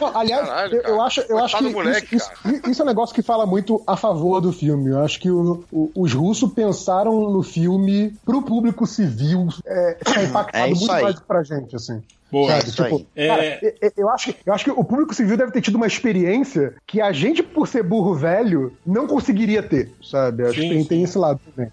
Não, 0.00 0.16
Aliás, 0.18 0.46
Caralho, 0.46 0.82
eu, 0.84 1.00
acho, 1.00 1.20
eu 1.28 1.38
acho 1.38 1.56
que 1.58 1.68
moleque, 1.70 2.16
isso, 2.16 2.30
isso- 2.44 2.70
isso 2.70 2.82
é 2.82 2.84
um 2.84 2.88
negócio 2.88 3.14
que 3.14 3.22
fala 3.22 3.46
muito 3.46 3.82
a 3.86 3.96
favor 3.96 4.40
do 4.40 4.52
filme. 4.52 4.90
Eu 4.90 4.98
acho 5.00 5.20
que 5.20 5.30
o- 5.30 5.64
o- 5.70 5.90
os 5.94 6.12
russos 6.12 6.52
pensaram 6.52 7.30
no 7.30 7.42
filme 7.42 8.14
pro 8.24 8.42
público 8.42 8.86
civil 8.86 9.46
é, 9.64 9.96
ficar 10.04 10.24
impactado 10.24 10.64
É 10.64 10.68
muito 10.74 10.92
aí. 10.92 11.02
mais 11.02 11.14
do 11.14 11.20
que 11.20 11.26
pra 11.26 11.42
gente, 11.42 11.74
assim. 11.76 12.02
Boa. 12.30 12.50
É 12.52 12.56
Sabe? 12.60 12.68
isso 12.68 12.82
Tipo, 12.84 12.98
cara, 13.14 13.44
É. 13.44 13.58
eu- 13.62 13.72
eu, 13.82 13.92
eu 13.98 14.10
acho, 14.10 14.32
que- 14.32 14.38
eu 14.44 14.52
acho 14.52 14.64
que 14.64 14.70
o 14.70 14.84
público 14.84 15.14
civil 15.14 15.36
deve 15.36 15.52
ter 15.52 15.60
tido 15.60 15.76
uma 15.76 15.86
experiência 15.86 16.74
que 16.86 17.00
a 17.00 17.12
gente, 17.12 17.42
por 17.42 17.68
ser 17.68 17.82
burro 17.84 18.14
velho, 18.14 18.72
não 18.84 19.06
conseguiria 19.06 19.62
ter, 19.62 19.92
sabe? 20.02 20.44
Acho 20.44 20.54
Sim, 20.60 20.62
que 20.62 20.68
tem, 20.74 20.82
sim. 20.82 20.88
tem 20.88 21.02
esse 21.04 21.16
lado 21.16 21.40
também. 21.54 21.70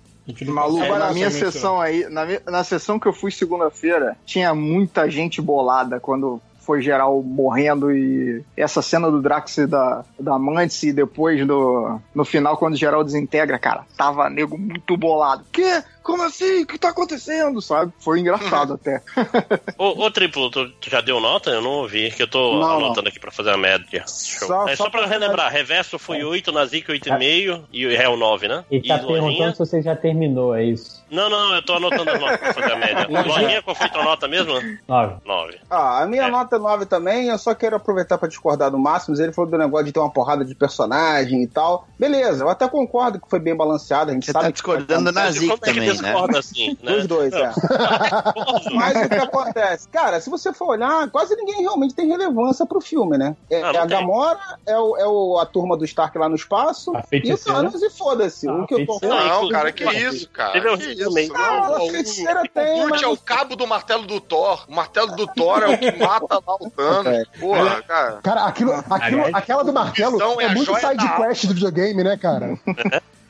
Maluco, 0.47 0.83
É, 0.83 0.97
na 0.97 1.11
minha 1.11 1.29
sessão 1.29 1.81
aí, 1.81 2.07
na, 2.09 2.25
na 2.49 2.63
sessão 2.63 2.99
que 2.99 3.07
eu 3.07 3.13
fui 3.13 3.31
segunda-feira, 3.31 4.15
tinha 4.25 4.53
muita 4.55 5.09
gente 5.09 5.41
bolada 5.41 5.99
quando 5.99 6.41
foi 6.63 6.81
geral 6.81 7.21
morrendo 7.21 7.91
e 7.91 8.43
essa 8.55 8.81
cena 8.81 9.11
do 9.11 9.21
Drax 9.21 9.57
e 9.57 9.67
da, 9.67 10.03
da 10.19 10.39
Mantis 10.39 10.81
e 10.83 10.93
depois 10.93 11.45
do, 11.45 11.99
no 12.15 12.23
final 12.23 12.57
quando 12.57 12.77
geral 12.77 13.03
desintegra, 13.03 13.59
cara, 13.59 13.85
tava 13.97 14.29
nego 14.29 14.57
muito 14.57 14.95
bolado. 14.95 15.43
Que? 15.51 15.83
Como 16.03 16.21
assim? 16.23 16.63
O 16.63 16.67
que 16.67 16.77
tá 16.77 16.89
acontecendo? 16.89 17.61
Sabe? 17.61 17.93
Foi 17.99 18.19
engraçado 18.19 18.73
até. 18.73 19.01
Ô, 19.77 20.03
ô 20.05 20.11
Triplo, 20.11 20.49
tu, 20.51 20.69
tu 20.73 20.89
já 20.89 20.99
deu 21.01 21.19
nota? 21.19 21.49
Eu 21.49 21.61
não 21.61 21.71
ouvi, 21.71 22.11
que 22.11 22.23
eu 22.23 22.27
tô 22.27 22.59
Não, 22.59 22.77
anotando 22.77 23.07
aqui 23.09 23.19
pra 23.19 23.31
fazer 23.31 23.51
a 23.51 23.57
média. 23.57 24.03
Show. 24.07 24.47
Só- 24.47 24.67
é 24.67 24.75
só 24.75 24.83
só 24.85 24.89
pra 24.89 25.03
pra 25.03 25.07
relembrar, 25.09 25.51
Reverso 25.51 25.97
foi 25.97 26.23
8, 26.23 26.51
Nazik 26.51 26.91
8,5 26.91 27.63
e 27.71 27.85
o 27.85 27.89
Réu 27.89 28.17
9, 28.17 28.47
né? 28.47 28.65
Ele 28.69 28.85
tá 28.87 28.97
e 28.97 29.01
Lojinha? 29.01 29.21
perguntando 29.21 29.51
se 29.53 29.59
você 29.59 29.81
já 29.81 29.95
terminou, 29.95 30.53
é 30.55 30.63
isso. 30.65 31.01
Não, 31.09 31.29
não, 31.29 31.53
eu 31.53 31.63
tô 31.63 31.73
anotando 31.73 32.09
as 32.09 32.19
notas 32.19 32.37
pra 32.39 32.53
fazer 32.53 32.71
a 32.71 32.75
média. 32.75 33.07
Lojinha, 33.09 33.61
qual 33.61 33.75
foi 33.75 33.87
tua 33.89 34.03
nota 34.03 34.27
mesmo? 34.27 34.53
Nove. 34.87 35.15
9. 35.25 35.57
Ah, 35.69 36.01
a 36.01 36.07
minha 36.07 36.27
nota 36.27 36.55
é 36.55 36.59
9 36.59 36.85
também, 36.85 37.27
eu 37.27 37.37
só 37.37 37.53
quero 37.53 37.75
aproveitar 37.75 38.17
pra 38.17 38.27
discordar 38.27 38.71
do 38.71 38.77
Máximos. 38.79 39.19
Ele 39.19 39.31
falou 39.31 39.49
do 39.49 39.57
negócio 39.57 39.85
de 39.85 39.91
ter 39.91 39.99
uma 39.99 40.11
porrada 40.11 40.43
de 40.43 40.53
personagem 40.55 41.43
e 41.43 41.47
tal. 41.47 41.87
Beleza, 41.99 42.43
eu 42.43 42.49
até 42.49 42.67
concordo 42.67 43.19
que 43.21 43.29
foi 43.29 43.39
bem 43.39 43.55
balanceado. 43.55 44.11
A 44.11 44.13
gente 44.13 44.25
Você 44.25 44.31
sabe 44.31 44.45
tá 44.45 44.51
que 44.51 44.53
discordando 44.53 45.05
da 45.05 45.11
Nazik 45.11 45.47
Como 45.47 45.59
é 45.99 46.27
né? 46.31 46.37
assim, 46.39 46.77
né? 46.83 46.91
Dos 46.93 47.07
dois, 47.07 47.33
é. 47.33 47.51
Mas 48.73 49.05
o 49.05 49.09
que 49.09 49.15
acontece? 49.15 49.87
Cara, 49.89 50.19
se 50.19 50.29
você 50.29 50.53
for 50.53 50.69
olhar, 50.69 51.09
quase 51.09 51.35
ninguém 51.35 51.61
realmente 51.61 51.93
tem 51.93 52.07
relevância 52.07 52.65
pro 52.65 52.81
filme, 52.81 53.17
né? 53.17 53.35
É, 53.49 53.61
Não, 53.61 53.69
é 53.69 53.73
não 53.73 53.81
a. 53.81 53.85
Gamora, 53.85 54.39
é, 54.65 54.77
o, 54.77 54.97
é 54.97 55.07
o- 55.07 55.37
a 55.39 55.45
turma 55.45 55.77
do 55.77 55.85
Stark 55.85 56.17
lá 56.17 56.27
no 56.29 56.35
espaço, 56.35 56.91
e 57.11 57.33
o. 57.33 57.37
Thanos 57.37 57.81
e 57.81 57.89
foda-se. 57.89 58.47
Ah, 58.47 58.53
o 58.53 58.65
que 58.67 58.73
eu 58.73 58.85
tô 58.85 58.99
falando. 58.99 59.27
Não, 59.27 59.49
cara, 59.49 59.71
que 59.71 59.83
isso, 59.83 60.29
cara. 60.29 60.51
Teve 60.53 60.69
um 60.69 60.77
Que 60.77 60.91
isso? 60.93 61.03
também. 61.09 61.29
Ah, 61.35 61.67
a 61.67 61.83
O- 61.83 61.89
feiticeira 61.89 62.41
o 62.41 62.47
tem, 62.49 62.75
Groot 62.79 62.89
mas- 62.91 63.01
é 63.03 63.07
o 63.07 63.17
cabo 63.17 63.55
do 63.55 63.67
martelo 63.67 64.05
do 64.07 64.19
Thor. 64.19 64.65
O 64.67 64.73
martelo 64.75 65.15
do 65.15 65.27
Thor 65.27 65.63
é 65.63 65.67
o 65.73 65.77
que 65.77 65.91
mata 65.91 66.35
lá 66.45 66.55
o 66.59 66.69
Thanos. 66.69 67.27
Porra, 67.39 67.81
cara. 67.83 68.19
Cara, 68.23 68.43
aquilo, 68.45 68.73
aquilo, 68.89 69.23
aquela 69.33 69.63
do 69.63 69.73
martelo 69.73 70.41
é 70.41 70.45
é 70.45 70.49
muito 70.53 70.73
side 70.75 71.15
quest 71.17 71.45
do 71.47 71.53
videogame, 71.53 72.03
né, 72.03 72.17
cara? 72.17 72.57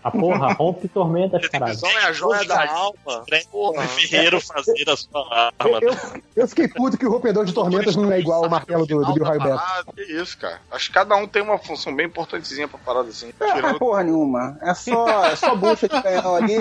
A 0.03 0.11
porra, 0.11 0.53
rompe 0.57 0.87
tormentas, 0.87 1.47
caralho. 1.47 1.73
Visão 1.73 1.89
é 1.89 2.05
a 2.05 2.11
joia 2.11 2.45
da 2.45 2.69
alma. 2.71 3.23
Porra. 3.51 3.83
Ferreiro 3.87 4.41
fazer 4.41 4.89
a 4.89 4.95
sua 4.97 5.51
Eu, 5.63 5.75
arma. 5.75 5.79
eu, 5.81 5.95
eu 6.35 6.47
fiquei 6.47 6.67
puto 6.67 6.97
que 6.97 7.05
o 7.05 7.11
rompedor 7.11 7.45
de 7.45 7.53
tormentas 7.53 7.95
não 7.95 8.11
é 8.11 8.19
igual 8.19 8.43
ao 8.43 8.49
martelo 8.49 8.85
do, 8.85 9.03
do 9.05 9.13
Bill 9.13 9.23
Beto. 9.25 9.53
Ah, 9.53 9.83
que 9.95 10.01
isso, 10.01 10.37
cara. 10.37 10.59
Acho 10.71 10.87
que 10.87 10.93
cada 10.93 11.15
um 11.15 11.27
tem 11.27 11.41
uma 11.41 11.57
função 11.57 11.95
bem 11.95 12.05
importantezinha 12.07 12.67
pra 12.67 12.77
parada 12.79 13.09
assim. 13.09 13.31
É, 13.39 13.45
é 13.49 13.53
Tirando 13.53 13.79
porra 13.79 14.03
nenhuma. 14.03 14.57
É 14.61 14.73
só, 14.73 15.25
é 15.25 15.35
só 15.35 15.55
bucha 15.55 15.87
de 15.87 16.01
canhão 16.01 16.35
ali. 16.35 16.55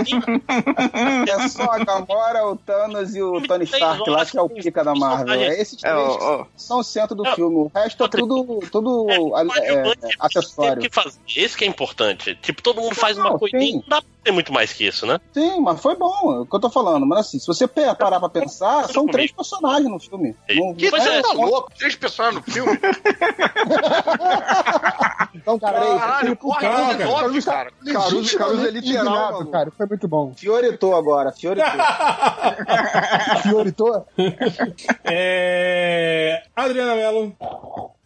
É 1.28 1.48
só 1.48 1.64
a 1.64 1.78
Gamora, 1.84 2.46
o 2.46 2.56
Thanos 2.56 3.14
e 3.14 3.22
o 3.22 3.40
Tony 3.42 3.64
Stark 3.64 4.08
lá, 4.08 4.24
que 4.26 4.36
é 4.38 4.42
o 4.42 4.48
pica 4.48 4.84
da 4.84 4.94
Marvel. 4.94 5.34
É 5.34 5.60
esses 5.60 5.82
É, 5.82 5.88
três 5.90 5.96
ó, 5.98 6.40
ó. 6.42 6.46
são 6.56 6.78
o 6.80 6.82
centro 6.84 7.14
do 7.14 7.24
filme. 7.34 7.56
O 7.56 7.70
resto 7.74 8.04
é 8.04 8.08
tudo, 8.08 8.60
tudo 8.70 9.06
é, 9.10 9.72
é, 9.72 9.94
Tem 9.96 10.10
acessório. 10.18 10.80
que 10.82 10.90
fazer. 10.90 11.18
Esse 11.36 11.56
que 11.56 11.64
é 11.64 11.68
importante. 11.68 12.34
Tipo, 12.36 12.62
todo 12.62 12.80
mundo 12.80 12.94
faz 12.94 13.16
uma 13.18 13.31
Não, 13.32 13.38
coisinha. 13.38 13.62
sim. 13.62 13.72
Não 13.74 13.82
dá 13.88 14.02
pra 14.02 14.10
ter 14.24 14.30
muito 14.32 14.52
mais 14.52 14.72
que 14.72 14.86
isso, 14.86 15.04
né? 15.06 15.20
Sim, 15.32 15.60
mas 15.60 15.80
foi 15.80 15.96
bom, 15.96 16.34
é 16.34 16.40
o 16.40 16.46
que 16.46 16.54
eu 16.56 16.60
tô 16.60 16.70
falando. 16.70 17.04
Mas 17.06 17.20
assim, 17.20 17.38
se 17.38 17.46
você 17.46 17.66
parar 17.66 18.20
pra 18.20 18.28
pensar, 18.28 18.88
são 18.88 19.06
três 19.06 19.32
personagens 19.32 19.88
no 19.90 19.98
filme. 19.98 20.34
Não, 20.54 20.74
Que 20.74 20.86
é 20.86 20.90
tá 20.90 21.22
só- 21.22 21.32
louco? 21.34 21.72
Três 21.76 21.96
personagens 21.96 22.44
no 22.44 22.52
filme? 22.52 22.78
Então, 25.34 25.58
cara, 25.58 25.80
Caralho, 25.98 26.36
porra, 26.36 26.60
Calma, 26.60 26.92
é 26.92 26.96
cara. 27.42 27.72
Caruso, 27.92 28.36
Caruso 28.38 28.66
é 28.66 28.70
literal, 28.70 29.46
cara. 29.46 29.70
Foi 29.76 29.86
muito 29.86 30.06
bom. 30.06 30.34
Fioritou 30.36 30.94
agora, 30.94 31.32
Fioritou. 31.32 31.70
Fioritou? 33.42 34.06
É... 35.04 36.42
Adriana 36.54 36.94
Mello. 36.94 37.34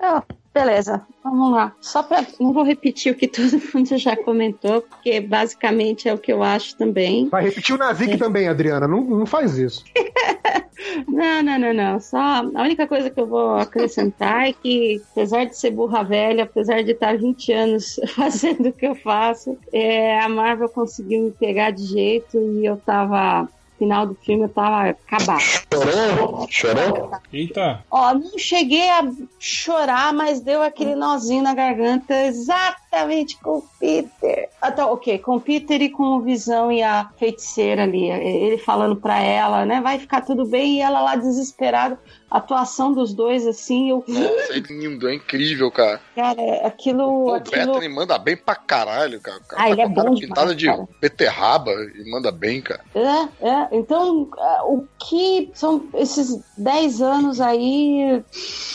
Ah, 0.01 0.23
beleza, 0.57 1.07
vamos 1.23 1.53
lá. 1.53 1.75
Só 1.83 2.03
pra. 2.03 2.25
Não 2.41 2.51
vou 2.51 2.65
repetir 2.65 3.13
o 3.13 3.15
que 3.15 3.29
todo 3.29 3.61
mundo 3.75 3.97
já 3.99 4.17
comentou, 4.17 4.81
porque 4.81 5.21
basicamente 5.21 6.09
é 6.09 6.15
o 6.15 6.19
que 6.19 6.33
eu 6.33 6.43
acho 6.43 6.77
também. 6.77 7.29
Vai 7.29 7.45
repetir 7.45 7.75
o 7.75 7.79
Nazik 7.79 8.17
também, 8.17 8.49
Adriana. 8.49 8.89
Não, 8.89 9.03
não 9.03 9.27
faz 9.27 9.59
isso. 9.59 9.85
Não, 11.09 11.43
não, 11.43 11.59
não, 11.59 11.75
não. 11.75 12.01
Só 12.01 12.19
a 12.19 12.63
única 12.63 12.87
coisa 12.87 13.11
que 13.11 13.21
eu 13.21 13.27
vou 13.27 13.57
acrescentar 13.57 14.49
é 14.49 14.53
que, 14.53 15.03
apesar 15.11 15.45
de 15.45 15.57
ser 15.57 15.71
burra 15.71 16.03
velha, 16.03 16.45
apesar 16.45 16.83
de 16.83 16.93
estar 16.93 17.17
20 17.19 17.53
anos 17.53 18.01
fazendo 18.15 18.69
o 18.69 18.73
que 18.73 18.87
eu 18.87 18.95
faço, 18.95 19.59
é, 19.73 20.21
a 20.21 20.29
Marvel 20.29 20.69
conseguiu 20.69 21.25
me 21.25 21.31
pegar 21.33 21.71
de 21.71 21.85
jeito 21.85 22.39
e 22.39 22.65
eu 22.65 22.77
tava. 22.77 23.49
Final 23.79 24.07
do 24.07 24.15
filme 24.15 24.45
eu 24.45 24.49
tava 24.49 24.91
acabada. 24.91 25.41
Chorou? 25.41 26.47
Chorou? 26.51 27.11
Eita. 27.33 27.85
Ó, 27.91 28.15
não 28.15 28.39
cheguei 28.39 28.89
a 28.89 29.07
chorar, 29.39 30.13
mas 30.13 30.41
deu 30.41 30.63
aquele 30.63 30.95
nozinho 30.95 31.43
na 31.43 31.55
garganta 31.55 32.15
exatamente 32.97 33.39
com 33.41 33.59
o 33.59 33.65
Peter. 33.79 34.49
Ah, 34.61 34.73
tá, 34.73 34.87
ok, 34.87 35.19
com 35.19 35.37
o 35.37 35.41
Peter 35.41 35.81
e 35.83 35.91
com 35.91 36.03
o 36.17 36.21
Visão 36.23 36.73
e 36.73 36.83
a 36.83 37.11
feiticeira 37.19 37.83
ali. 37.83 38.09
Ele 38.11 38.59
falando 38.59 38.97
pra 38.97 39.21
ela, 39.21 39.65
né, 39.67 39.81
vai 39.81 39.99
ficar 39.99 40.23
tudo 40.23 40.47
bem, 40.47 40.77
e 40.77 40.81
ela 40.81 41.01
lá 41.01 41.17
desesperada. 41.17 41.99
A 42.29 42.39
atuação 42.39 42.93
dos 42.93 43.15
dois, 43.15 43.47
assim, 43.47 43.91
eu. 43.91 44.05
Nossa, 44.09 44.53
é 44.53 44.59
lindo, 44.59 45.09
é 45.09 45.15
incrível, 45.15 45.71
cara. 45.71 46.01
Cara, 46.15 46.67
aquilo. 46.67 47.27
O 47.27 47.35
aquilo... 47.35 47.75
Bethany 47.75 47.89
manda 47.95 48.19
bem 48.19 48.37
pra 48.37 48.57
caralho, 48.57 49.21
cara. 49.21 49.39
O 49.39 49.45
cara 49.47 49.63
Ah, 49.63 49.67
tá 49.67 49.71
ele 49.71 49.81
é 49.83 49.89
bom 49.89 50.15
pintada 50.15 50.55
demais, 50.55 50.57
de 50.57 50.67
cara. 50.67 50.89
beterraba 51.01 51.71
e 51.71 52.11
manda 52.11 52.33
bem, 52.33 52.61
cara. 52.61 52.81
É, 52.97 53.47
é. 53.49 53.69
Então, 53.71 54.29
é, 54.37 54.63
o 54.63 54.85
que 54.99 55.51
são 55.55 55.85
esses 55.95 56.41
10 56.59 57.01
anos 57.01 57.41
aí? 57.41 58.21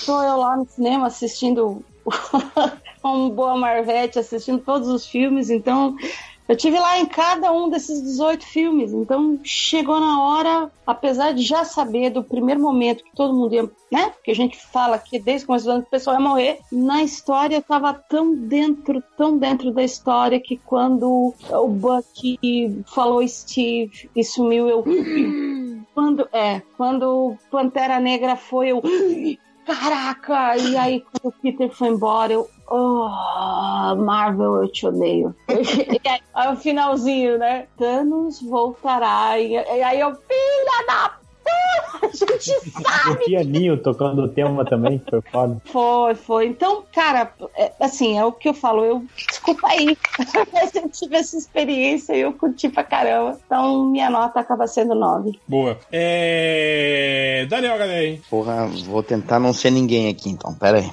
Tô 0.06 0.24
eu 0.24 0.38
lá 0.38 0.56
no 0.56 0.66
cinema 0.66 1.08
assistindo 1.08 1.84
com 3.02 3.30
boa 3.30 3.58
Marvete, 3.58 4.20
assistindo 4.20 4.60
todos 4.60 4.88
os 4.88 5.06
filmes. 5.06 5.50
Então, 5.50 5.96
eu 6.52 6.58
tive 6.58 6.78
lá 6.78 7.00
em 7.00 7.06
cada 7.06 7.50
um 7.54 7.70
desses 7.70 8.04
18 8.04 8.46
filmes. 8.46 8.92
Então, 8.92 9.40
chegou 9.42 10.02
na 10.02 10.22
hora, 10.22 10.70
apesar 10.86 11.34
de 11.34 11.44
já 11.44 11.64
saber 11.64 12.10
do 12.10 12.22
primeiro 12.22 12.60
momento 12.60 13.06
que 13.06 13.16
todo 13.16 13.34
mundo 13.34 13.56
ia, 13.56 13.70
né? 13.90 14.12
Que 14.22 14.32
a 14.32 14.36
gente 14.36 14.58
fala 14.58 15.00
que 15.00 15.18
desde 15.18 15.46
o 15.46 15.48
começo 15.48 15.64
do 15.64 15.72
ano 15.72 15.82
que 15.84 15.88
o 15.88 15.92
pessoal 15.92 16.18
ia 16.18 16.22
morrer. 16.22 16.60
Na 16.70 17.02
história, 17.04 17.56
eu 17.56 17.62
tava 17.62 17.94
tão 17.94 18.36
dentro, 18.36 19.02
tão 19.16 19.38
dentro 19.38 19.72
da 19.72 19.82
história 19.82 20.42
que 20.42 20.58
quando 20.58 21.34
o 21.50 21.68
Buck 21.70 22.84
falou 22.86 23.26
Steve 23.26 24.10
e 24.14 24.22
sumiu, 24.22 24.68
eu. 24.68 24.84
Quando, 25.94 26.26
é, 26.32 26.62
quando 26.78 27.36
Pantera 27.50 28.00
Negra 28.00 28.38
foi, 28.38 28.70
eu. 28.70 28.82
Caraca! 29.66 30.58
E 30.58 30.76
aí, 30.78 31.02
quando 31.02 31.34
o 31.34 31.42
Peter 31.42 31.70
foi 31.70 31.90
embora, 31.90 32.34
eu. 32.34 32.50
Oh, 32.70 33.96
Marvel, 33.96 34.64
eu 34.64 34.72
te 34.72 34.88
odeio. 34.88 35.36
e 35.50 36.08
aí, 36.08 36.22
aí 36.34 36.54
o 36.54 36.56
finalzinho, 36.56 37.38
né? 37.38 37.68
Thanos 37.78 38.42
voltará. 38.42 39.38
E, 39.40 39.58
aí 39.58 40.00
eu, 40.00 40.14
filha 40.16 40.86
da! 40.88 41.21
A 42.02 42.08
gente 42.08 42.52
O 42.52 42.82
sabe! 42.82 43.26
pianinho 43.26 43.78
tocando 43.78 44.24
o 44.24 44.28
tema 44.28 44.66
também, 44.66 45.02
foi 45.10 45.22
foda. 45.22 45.62
Foi, 45.66 46.16
foi. 46.16 46.48
Então, 46.48 46.84
cara, 46.94 47.32
é, 47.56 47.72
assim, 47.80 48.18
é 48.18 48.26
o 48.26 48.32
que 48.32 48.50
eu 48.50 48.54
falo. 48.54 48.84
Eu, 48.84 49.06
desculpa 49.16 49.68
aí, 49.68 49.98
mas 50.52 50.76
eu 50.76 50.90
tive 50.90 51.16
essa 51.16 51.38
experiência 51.38 52.14
e 52.16 52.22
eu 52.22 52.34
curti 52.34 52.70
pra 52.70 52.84
caramba. 52.84 53.40
Então, 53.46 53.86
minha 53.86 54.10
nota 54.10 54.40
acaba 54.40 54.68
sendo 54.68 54.96
9. 54.96 55.40
Boa. 55.48 55.78
É... 55.92 57.46
Daniel 57.50 57.78
Gadei. 57.78 58.22
Porra, 58.30 58.68
vou 58.86 59.04
tentar 59.04 59.40
não 59.40 59.54
ser 59.54 59.72
ninguém 59.72 60.10
aqui 60.10 60.30
então, 60.30 60.54
pera 60.56 60.80
aí. 60.80 60.92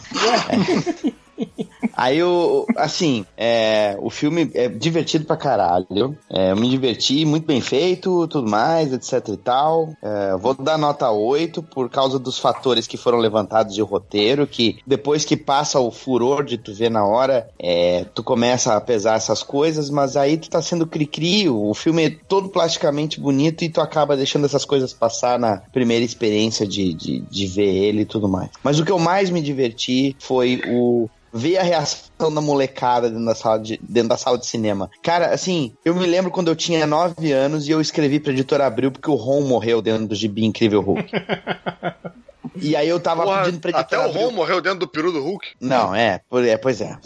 É. 1.38 1.58
Aí 1.98 2.18
eu, 2.18 2.64
assim, 2.76 3.26
é, 3.36 3.98
o 4.00 4.08
filme 4.08 4.48
é 4.54 4.68
divertido 4.68 5.24
pra 5.24 5.36
caralho. 5.36 6.16
É, 6.30 6.52
eu 6.52 6.56
me 6.56 6.70
diverti, 6.70 7.24
muito 7.24 7.44
bem 7.44 7.60
feito, 7.60 8.28
tudo 8.28 8.48
mais, 8.48 8.92
etc 8.92 9.30
e 9.30 9.36
tal. 9.36 9.92
É, 10.00 10.36
vou 10.36 10.54
dar 10.54 10.78
nota 10.78 11.10
8 11.10 11.60
por 11.60 11.90
causa 11.90 12.16
dos 12.16 12.38
fatores 12.38 12.86
que 12.86 12.96
foram 12.96 13.18
levantados 13.18 13.74
de 13.74 13.82
roteiro, 13.82 14.46
que 14.46 14.78
depois 14.86 15.24
que 15.24 15.36
passa 15.36 15.80
o 15.80 15.90
furor 15.90 16.44
de 16.44 16.56
tu 16.56 16.72
ver 16.72 16.88
na 16.88 17.04
hora, 17.04 17.50
é, 17.58 18.06
tu 18.14 18.22
começa 18.22 18.76
a 18.76 18.80
pesar 18.80 19.16
essas 19.16 19.42
coisas, 19.42 19.90
mas 19.90 20.16
aí 20.16 20.36
tu 20.36 20.48
tá 20.48 20.62
sendo 20.62 20.86
cri-cri, 20.86 21.48
o 21.48 21.74
filme 21.74 22.04
é 22.04 22.16
todo 22.28 22.48
plasticamente 22.48 23.18
bonito 23.18 23.64
e 23.64 23.68
tu 23.68 23.80
acaba 23.80 24.16
deixando 24.16 24.46
essas 24.46 24.64
coisas 24.64 24.92
passar 24.92 25.36
na 25.36 25.62
primeira 25.72 26.04
experiência 26.04 26.64
de, 26.64 26.94
de, 26.94 27.20
de 27.28 27.46
ver 27.48 27.74
ele 27.74 28.02
e 28.02 28.06
tudo 28.06 28.28
mais. 28.28 28.50
Mas 28.62 28.78
o 28.78 28.84
que 28.84 28.92
eu 28.92 29.00
mais 29.00 29.30
me 29.30 29.42
diverti 29.42 30.14
foi 30.20 30.62
o 30.68 31.08
ver 31.32 31.58
a 31.58 31.62
reação 31.62 32.32
da 32.32 32.40
molecada 32.40 33.08
dentro 33.08 33.24
da 33.24 33.34
sala 33.34 33.58
de, 33.58 33.78
dentro 33.82 34.08
da 34.10 34.16
sala 34.16 34.38
de 34.38 34.46
cinema. 34.46 34.90
Cara, 35.02 35.28
assim, 35.34 35.72
eu 35.84 35.94
me 35.94 36.06
lembro 36.06 36.30
quando 36.30 36.48
eu 36.48 36.56
tinha 36.56 36.86
9 36.86 37.32
anos 37.32 37.68
e 37.68 37.70
eu 37.70 37.80
escrevi 37.80 38.20
pra 38.20 38.32
editora 38.32 38.66
Abril 38.66 38.90
porque 38.90 39.10
o 39.10 39.14
Ron 39.14 39.42
morreu 39.42 39.82
dentro 39.82 40.06
do 40.06 40.14
gibi 40.14 40.44
Incrível 40.44 40.80
Hulk. 40.80 41.10
E 42.60 42.74
aí 42.74 42.88
eu 42.88 42.98
tava 42.98 43.24
Porra, 43.24 43.44
pedindo 43.44 43.60
pra 43.60 43.70
Até 43.78 43.96
editora 43.96 44.08
o 44.08 44.12
Ron 44.12 44.32
morreu 44.32 44.60
dentro 44.60 44.80
do 44.80 44.88
peru 44.88 45.12
do 45.12 45.22
Hulk. 45.22 45.48
não, 45.60 45.94
é, 45.94 46.20
é, 46.46 46.56
pois 46.56 46.80
é. 46.80 46.98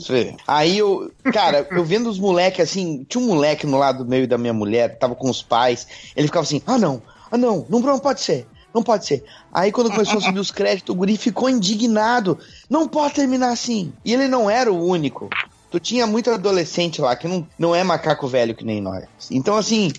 aí. 0.46 0.78
Eu, 0.78 1.12
cara, 1.32 1.66
eu 1.70 1.84
vendo 1.84 2.08
os 2.08 2.18
moleques 2.18 2.60
assim, 2.60 3.04
tinha 3.08 3.22
um 3.22 3.26
moleque 3.26 3.66
no 3.66 3.78
lado 3.78 4.04
meio 4.04 4.26
da 4.26 4.38
minha 4.38 4.52
mulher, 4.52 4.98
tava 4.98 5.14
com 5.14 5.28
os 5.28 5.42
pais, 5.42 5.86
ele 6.16 6.26
ficava 6.26 6.44
assim, 6.44 6.62
ah 6.66 6.78
não, 6.78 7.02
ah 7.30 7.36
não, 7.36 7.66
não, 7.68 7.80
não 7.80 7.98
pode 7.98 8.20
ser, 8.20 8.46
não 8.74 8.82
pode 8.82 9.06
ser. 9.06 9.24
Aí 9.52 9.70
quando 9.70 9.90
começou 9.90 10.18
a 10.18 10.20
subir 10.20 10.38
os 10.38 10.50
créditos, 10.50 10.94
o 10.94 10.98
guri 10.98 11.16
ficou 11.16 11.48
indignado, 11.48 12.38
não 12.68 12.88
pode 12.88 13.14
terminar 13.14 13.50
assim. 13.50 13.92
E 14.04 14.12
ele 14.12 14.28
não 14.28 14.48
era 14.48 14.72
o 14.72 14.86
único. 14.86 15.28
Tu 15.70 15.80
tinha 15.80 16.06
muito 16.06 16.30
adolescente 16.30 17.00
lá 17.00 17.16
que 17.16 17.26
não, 17.26 17.46
não 17.58 17.74
é 17.74 17.82
macaco 17.82 18.28
velho 18.28 18.54
que 18.54 18.62
nem 18.62 18.78
nós. 18.78 19.04
Então, 19.30 19.56
assim, 19.56 19.90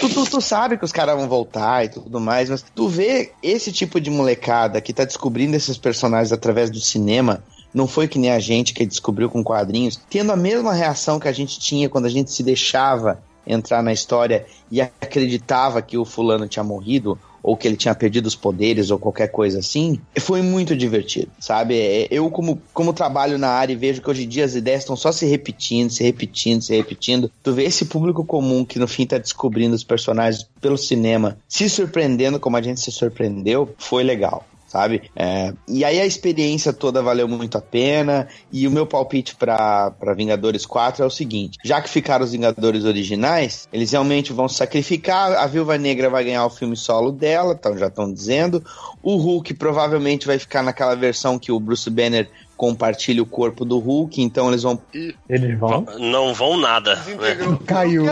tu, 0.00 0.08
tu, 0.08 0.28
tu 0.28 0.40
sabe 0.40 0.76
que 0.76 0.84
os 0.84 0.90
caras 0.90 1.14
vão 1.14 1.28
voltar 1.28 1.84
e 1.84 1.88
tudo 1.88 2.18
mais, 2.18 2.50
mas 2.50 2.64
tu 2.74 2.88
vê 2.88 3.30
esse 3.40 3.70
tipo 3.70 4.00
de 4.00 4.10
molecada 4.10 4.80
que 4.80 4.92
tá 4.92 5.04
descobrindo 5.04 5.54
esses 5.54 5.78
personagens 5.78 6.32
através 6.32 6.70
do 6.70 6.80
cinema, 6.80 7.44
não 7.72 7.86
foi 7.86 8.08
que 8.08 8.18
nem 8.18 8.32
a 8.32 8.40
gente 8.40 8.74
que 8.74 8.84
descobriu 8.84 9.30
com 9.30 9.44
quadrinhos, 9.44 10.00
tendo 10.10 10.32
a 10.32 10.36
mesma 10.36 10.72
reação 10.72 11.20
que 11.20 11.28
a 11.28 11.32
gente 11.32 11.60
tinha 11.60 11.88
quando 11.88 12.06
a 12.06 12.10
gente 12.10 12.32
se 12.32 12.42
deixava 12.42 13.22
entrar 13.46 13.82
na 13.82 13.92
história 13.92 14.44
e 14.70 14.80
acreditava 14.80 15.80
que 15.80 15.96
o 15.96 16.04
fulano 16.04 16.48
tinha 16.48 16.64
morrido 16.64 17.16
ou 17.46 17.56
que 17.56 17.68
ele 17.68 17.76
tinha 17.76 17.94
perdido 17.94 18.26
os 18.26 18.34
poderes 18.34 18.90
ou 18.90 18.98
qualquer 18.98 19.28
coisa 19.28 19.60
assim, 19.60 20.00
foi 20.18 20.42
muito 20.42 20.76
divertido, 20.76 21.30
sabe? 21.38 21.78
É, 21.78 22.08
Eu, 22.10 22.28
como, 22.28 22.60
como 22.74 22.92
trabalho 22.92 23.38
na 23.38 23.48
área 23.48 23.72
e 23.72 23.76
vejo 23.76 24.02
que 24.02 24.10
hoje 24.10 24.24
em 24.24 24.28
dia 24.28 24.44
as 24.44 24.56
ideias 24.56 24.80
estão 24.80 24.96
só 24.96 25.12
se 25.12 25.24
repetindo, 25.26 25.90
se 25.90 26.02
repetindo, 26.02 26.60
se 26.60 26.76
repetindo, 26.76 27.30
tu 27.44 27.52
vê 27.52 27.62
esse 27.62 27.84
público 27.84 28.24
comum 28.24 28.64
que 28.64 28.80
no 28.80 28.88
fim 28.88 29.06
tá 29.06 29.16
descobrindo 29.16 29.76
os 29.76 29.84
personagens 29.84 30.48
pelo 30.60 30.76
cinema, 30.76 31.38
se 31.48 31.70
surpreendendo 31.70 32.40
como 32.40 32.56
a 32.56 32.62
gente 32.62 32.80
se 32.80 32.90
surpreendeu, 32.90 33.72
foi 33.78 34.02
legal 34.02 34.44
sabe? 34.66 35.10
É, 35.14 35.52
e 35.68 35.84
aí 35.84 36.00
a 36.00 36.06
experiência 36.06 36.72
toda 36.72 37.02
valeu 37.02 37.28
muito 37.28 37.56
a 37.56 37.60
pena. 37.60 38.28
E 38.52 38.66
o 38.66 38.70
meu 38.70 38.86
palpite 38.86 39.36
pra 39.36 39.92
Vingadores 40.16 40.66
4 40.66 41.02
é 41.02 41.06
o 41.06 41.10
seguinte: 41.10 41.58
já 41.64 41.80
que 41.80 41.88
ficaram 41.88 42.24
os 42.24 42.32
Vingadores 42.32 42.84
originais, 42.84 43.68
eles 43.72 43.92
realmente 43.92 44.32
vão 44.32 44.48
se 44.48 44.56
sacrificar. 44.56 45.32
A 45.32 45.46
Viúva 45.46 45.78
Negra 45.78 46.10
vai 46.10 46.24
ganhar 46.24 46.44
o 46.44 46.50
filme 46.50 46.76
solo 46.76 47.12
dela, 47.12 47.56
então 47.58 47.76
já 47.76 47.86
estão 47.86 48.12
dizendo. 48.12 48.64
O 49.02 49.16
Hulk 49.16 49.54
provavelmente 49.54 50.26
vai 50.26 50.38
ficar 50.38 50.62
naquela 50.62 50.94
versão 50.94 51.38
que 51.38 51.52
o 51.52 51.60
Bruce 51.60 51.88
Banner 51.88 52.28
compartilha 52.56 53.22
o 53.22 53.26
corpo 53.26 53.64
do 53.64 53.78
Hulk, 53.78 54.20
então 54.22 54.48
eles 54.48 54.62
vão. 54.62 54.80
Eles 55.28 55.58
vão? 55.58 55.86
Não 55.98 56.32
vão 56.32 56.56
nada. 56.56 56.96
Né? 56.96 57.58
Caiu. 57.66 58.04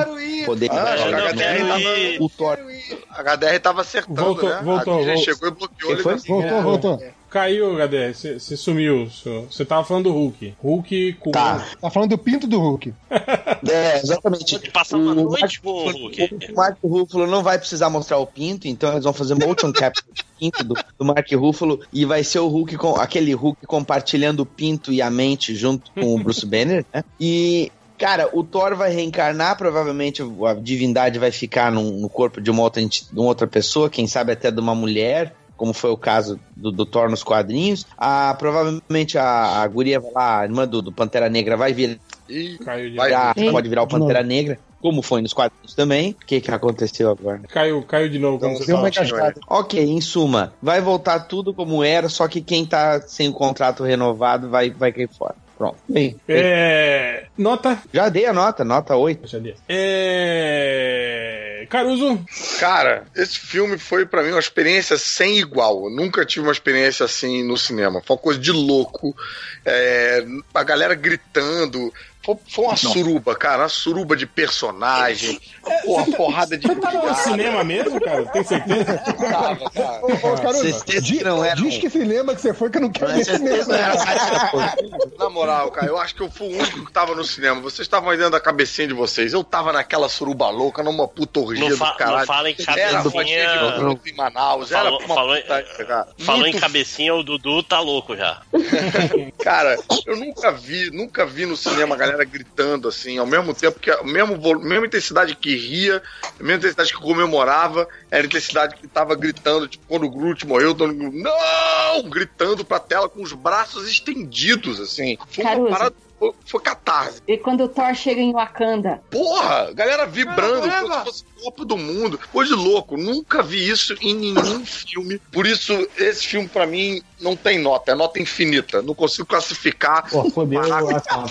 Poder 0.45 0.71
Ah, 0.71 0.93
acho 0.93 1.09
que 1.09 1.15
a 1.15 1.19
Eu 1.19 1.37
quero 1.37 1.59
HDR 1.79 1.99
ir. 1.99 2.23
o 2.23 2.29
Thor. 2.29 2.59
tava, 2.59 2.99
a 3.09 3.23
HDR 3.37 3.61
tava 3.61 3.81
acertando, 3.81 4.23
Voltou, 4.23 4.49
né? 4.51 4.61
voltou, 4.63 4.95
a 4.95 4.97
voltou. 5.15 5.17
chegou 5.25 5.49
e 5.49 5.51
bloqueou 5.53 5.93
a 5.93 5.95
Quem 5.95 6.03
foi? 6.03 6.13
ligação. 6.15 6.41
Voltou, 6.41 6.63
voltou. 6.63 7.03
Caiu, 7.35 7.75
HDR, 7.77 8.15
você 8.15 8.57
sumiu. 8.57 9.09
Você 9.51 9.65
tava 9.65 9.83
falando 9.85 10.05
do 10.05 10.13
Hulk. 10.13 10.55
Hulk 10.63 11.13
com. 11.15 11.33
Tá. 11.33 11.67
Tá 11.81 11.91
falando 11.91 12.11
do 12.11 12.19
pinto 12.19 12.47
do 12.47 12.61
Hulk. 12.61 12.95
É, 13.67 13.97
exatamente. 13.97 14.59
Pode 14.59 14.71
passar 14.71 14.99
uma 14.99 15.13
O 15.13 15.15
noite 15.15 15.61
com 15.61 15.71
o 15.71 15.91
Hulk. 15.91 16.29
O 16.53 16.55
Mark 16.55 16.77
Ruffalo 16.85 17.27
não 17.27 17.43
vai 17.43 17.59
precisar 17.59 17.89
mostrar 17.89 18.19
o 18.19 18.27
pinto, 18.27 18.69
então 18.69 18.93
eles 18.93 19.05
vão 19.05 19.13
fazer 19.13 19.35
motion 19.35 19.73
capture 19.73 20.07
do 20.15 20.23
pinto 20.39 20.63
do, 20.63 20.75
do 20.99 21.05
Mark 21.05 21.27
Ruffalo 21.33 21.81
e 21.91 22.05
vai 22.05 22.23
ser 22.23 22.41
o 22.41 22.47
Hulk 22.49 22.77
com 22.77 22.95
aquele 22.97 23.33
Hulk 23.33 23.67
compartilhando 23.67 24.41
o 24.41 24.47
pinto 24.47 24.93
e 24.93 25.01
a 25.01 25.11
mente 25.11 25.55
junto 25.57 25.91
com 25.93 26.15
o 26.15 26.19
Bruce 26.23 26.45
Banner, 26.45 26.85
né? 26.93 27.03
E 27.19 27.73
Cara, 27.97 28.29
o 28.33 28.43
Thor 28.45 28.75
vai 28.77 28.93
reencarnar, 28.93 29.57
provavelmente 29.57 30.21
a 30.21 30.53
divindade 30.55 31.19
vai 31.19 31.31
ficar 31.31 31.71
num- 31.73 32.01
no 32.01 32.09
corpo 32.09 32.41
de 32.41 32.51
uma 32.51 32.63
outra, 32.63 32.85
de 32.85 33.05
uma 33.15 33.27
outra 33.29 33.47
pessoa, 33.47 33.89
quem 33.89 34.07
sabe 34.09 34.33
até 34.33 34.51
de 34.51 34.61
uma 34.61 34.75
mulher, 34.75 35.33
como 35.57 35.73
foi 35.73 35.91
o 35.91 35.97
caso 35.97 36.39
do, 36.57 36.71
do 36.71 36.85
Thor 36.87 37.09
nos 37.09 37.23
quadrinhos. 37.23 37.87
Ah, 37.97 38.35
provavelmente 38.39 39.17
a, 39.19 39.63
a 39.63 39.67
guria 39.67 40.01
vai 40.01 40.13
lá, 40.13 40.41
a 40.41 40.45
irmã 40.45 40.67
do, 40.67 40.83
do 40.83 40.93
Pantera 40.93 41.29
Negra 41.29 41.57
vai 41.57 41.73
vir, 41.73 42.01
Ih, 42.29 42.59
Caiu 42.59 42.91
de, 42.91 42.97
Vai. 42.97 43.11
pode 43.51 43.69
virar 43.69 43.83
o. 43.83 43.87
Pantera 43.87 44.23
Negra, 44.23 44.59
como 44.81 45.03
foi 45.03 45.21
nos 45.21 45.33
quadrinhos 45.33 45.75
também. 45.75 46.13
O 46.13 46.27
que, 46.27 46.41
que 46.41 46.51
aconteceu 46.51 47.11
agora? 47.11 47.41
Caiu, 47.49 47.83
caiu 47.83 48.09
de 48.09 48.19
novo, 48.19 48.39
como 48.39 48.55
Então, 48.55 48.81
você 48.81 49.07
fala. 49.07 49.35
Ok, 49.49 49.83
em 49.83 50.01
suma, 50.01 50.55
vai 50.61 50.81
voltar 50.81 51.21
tudo 51.21 51.53
como 51.53 51.85
era, 51.85 52.09
só 52.09 52.27
que 52.27 52.41
quem 52.41 52.65
tá 52.65 53.01
sem 53.03 53.29
o 53.29 53.33
contrato 53.33 53.85
renovado 53.85 54.49
vai, 54.49 54.71
vai 54.71 54.93
cair 54.93 55.09
fora. 55.09 55.37
Pronto. 55.57 55.77
Bem, 55.89 56.17
É. 56.29 57.27
Nota. 57.39 57.79
Já 57.93 58.09
dei 58.09 58.27
a 58.27 58.33
nota, 58.33 58.65
nota 58.65 58.97
8. 58.97 59.27
Já 59.27 59.39
dei. 59.39 59.55
É. 59.69 61.67
Caruso. 61.71 62.21
Cara, 62.61 63.05
esse 63.17 63.39
filme 63.39 63.79
foi 63.79 64.05
pra 64.05 64.23
mim 64.23 64.31
uma 64.31 64.39
experiência 64.41 64.97
sem 64.99 65.39
igual. 65.39 65.85
Eu 65.85 65.91
nunca 65.91 66.25
tive 66.25 66.47
uma 66.47 66.53
experiência 66.53 67.05
assim 67.05 67.43
no 67.43 67.57
cinema. 67.57 68.03
Foi 68.05 68.17
uma 68.17 68.23
coisa 68.23 68.39
de 68.39 68.53
louco. 68.53 69.17
É, 69.65 70.25
a 70.53 70.63
galera 70.63 70.95
gritando. 70.95 71.93
Foi, 72.25 72.37
foi 72.49 72.65
uma 72.65 72.77
suruba, 72.77 73.35
cara. 73.37 73.63
Uma 73.65 73.69
suruba 73.69 74.17
de 74.17 74.27
personagem. 74.27 75.39
Porra, 75.85 76.07
porrada 76.17 76.57
de. 76.57 76.67
Você 76.67 76.75
tava 76.77 77.07
no 77.11 77.15
cinema 77.17 77.63
mesmo, 77.65 78.01
cara? 78.01 78.25
Tem 78.27 78.45
certeza? 78.45 78.99
Tava, 79.31 79.71
cara. 79.71 80.01
Ô, 80.05 80.55
Certeza 80.55 81.01
diz, 81.03 81.19
que 81.19 81.25
não 81.25 81.45
era 81.45 81.57
diz 81.57 81.79
que 81.79 81.91
cinema 81.91 82.35
que 82.35 82.41
você 82.41 82.55
foi 82.55 82.71
que 82.71 82.79
eu 82.79 82.83
não 82.83 82.91
quero 82.91 83.09
Não 83.13 83.15
é 83.15 83.23
ver 83.23 83.25
cinema. 83.25 83.77
era 83.77 84.77
Na 85.19 85.29
moral, 85.31 85.71
cara, 85.71 85.87
eu 85.87 85.99
acho 85.99 86.15
que 86.15 86.23
eu 86.23 86.31
fui 86.31 86.49
o 86.49 86.59
único 86.59 86.87
que 86.87 86.93
tava 86.93 87.15
no 87.15 87.25
cinema. 87.25 87.61
Vocês 87.61 87.81
estavam 87.81 88.11
aí 88.11 88.17
dentro 88.17 88.33
da 88.33 88.41
cabecinha 88.41 88.89
de 88.89 88.95
vocês. 88.95 89.33
Eu 89.33 89.43
tava 89.45 89.73
naquela 89.73 90.09
suruba 90.09 90.49
louca, 90.51 90.83
numa 90.83 91.07
puta 91.09 91.41
orgia 91.41 91.69
Não 91.69 91.77
do 91.77 91.97
caralho. 91.97 92.19
não 92.21 92.27
fala 92.27 92.51
em 92.51 92.55
Era 92.59 92.65
cabecinha. 92.65 93.03
fotinha 93.03 93.95
de 94.03 94.11
em 94.11 94.15
Manaus. 94.15 94.71
Era 94.71 94.85
Falou- 94.85 94.99
uma 95.01 95.15
falou- 95.15 95.37
puta, 95.37 95.63
cara. 95.87 96.09
Falou 96.19 96.41
Muito 96.43 96.57
em 96.57 96.61
cabecinha, 96.61 97.15
o 97.15 97.23
Dudu 97.23 97.63
tá 97.63 97.81
louco 97.81 98.17
já. 98.17 98.41
Cara, 99.43 99.77
eu 100.07 100.17
nunca 100.17 100.51
vi, 100.53 100.91
nunca 100.91 101.27
vi 101.27 101.45
no 101.47 101.57
cinema 101.57 101.95
a 101.95 101.99
galera 102.15 102.25
gritando 102.25 102.89
assim, 102.89 103.19
ao 103.19 103.27
mesmo 103.27 103.53
tempo 103.53 103.81
que 103.81 103.91
a 103.91 104.03
mesmo, 104.03 104.37
mesma 104.61 104.87
intensidade 104.87 105.35
que 105.35 105.55
ria, 105.57 106.03
a 106.23 106.43
mesma 106.43 106.59
intensidade 106.59 106.95
que 106.95 107.01
comemorava, 107.01 107.89
era 108.11 108.23
a 108.23 108.27
intensidade 108.27 108.77
que 108.77 108.87
tava 108.87 109.15
gritando, 109.15 109.69
tipo, 109.69 109.85
quando 109.87 110.07
o 110.07 110.11
Groot 110.11 110.47
morreu, 110.47 110.75
todo 110.75 110.95
mundo, 110.95 111.17
não! 111.17 112.09
Gritando 112.09 112.65
pra 112.65 112.79
tela 112.79 113.09
com 113.09 113.23
os 113.23 113.33
braços 113.33 113.89
estendidos, 113.89 114.81
assim. 114.81 115.19
Foi 115.29 115.45
uma 115.45 115.51
Caruso. 115.53 115.71
parada, 115.71 115.97
foi, 116.33 116.35
foi 116.47 116.61
catarse. 116.61 117.21
E 117.29 117.37
quando 117.37 117.65
o 117.65 117.69
Thor 117.69 117.95
chega 117.95 118.21
em 118.21 118.33
Wakanda, 118.33 119.01
Porra, 119.11 119.73
galera 119.73 120.07
vibrando 120.07 120.69
como 120.71 120.95
se 120.95 121.05
fosse 121.05 121.25
Copa 121.43 121.65
do 121.65 121.77
Mundo. 121.77 122.19
De 122.45 122.55
louco, 122.55 122.97
nunca 122.97 123.43
vi 123.43 123.69
isso 123.69 123.95
em 124.01 124.15
nenhum 124.15 124.65
filme. 124.67 125.19
Por 125.33 125.47
isso, 125.47 125.73
esse 125.97 126.27
filme 126.27 126.49
pra 126.49 126.67
mim 126.67 127.03
não 127.21 127.35
tem 127.37 127.59
nota, 127.59 127.93
é 127.93 127.95
nota 127.95 128.21
infinita. 128.21 128.81
Não 128.83 128.95
consigo 128.95 129.27
classificar. 129.27 130.09
Pô, 130.11 130.29
fodeu 130.31 130.61
a. 130.61 131.27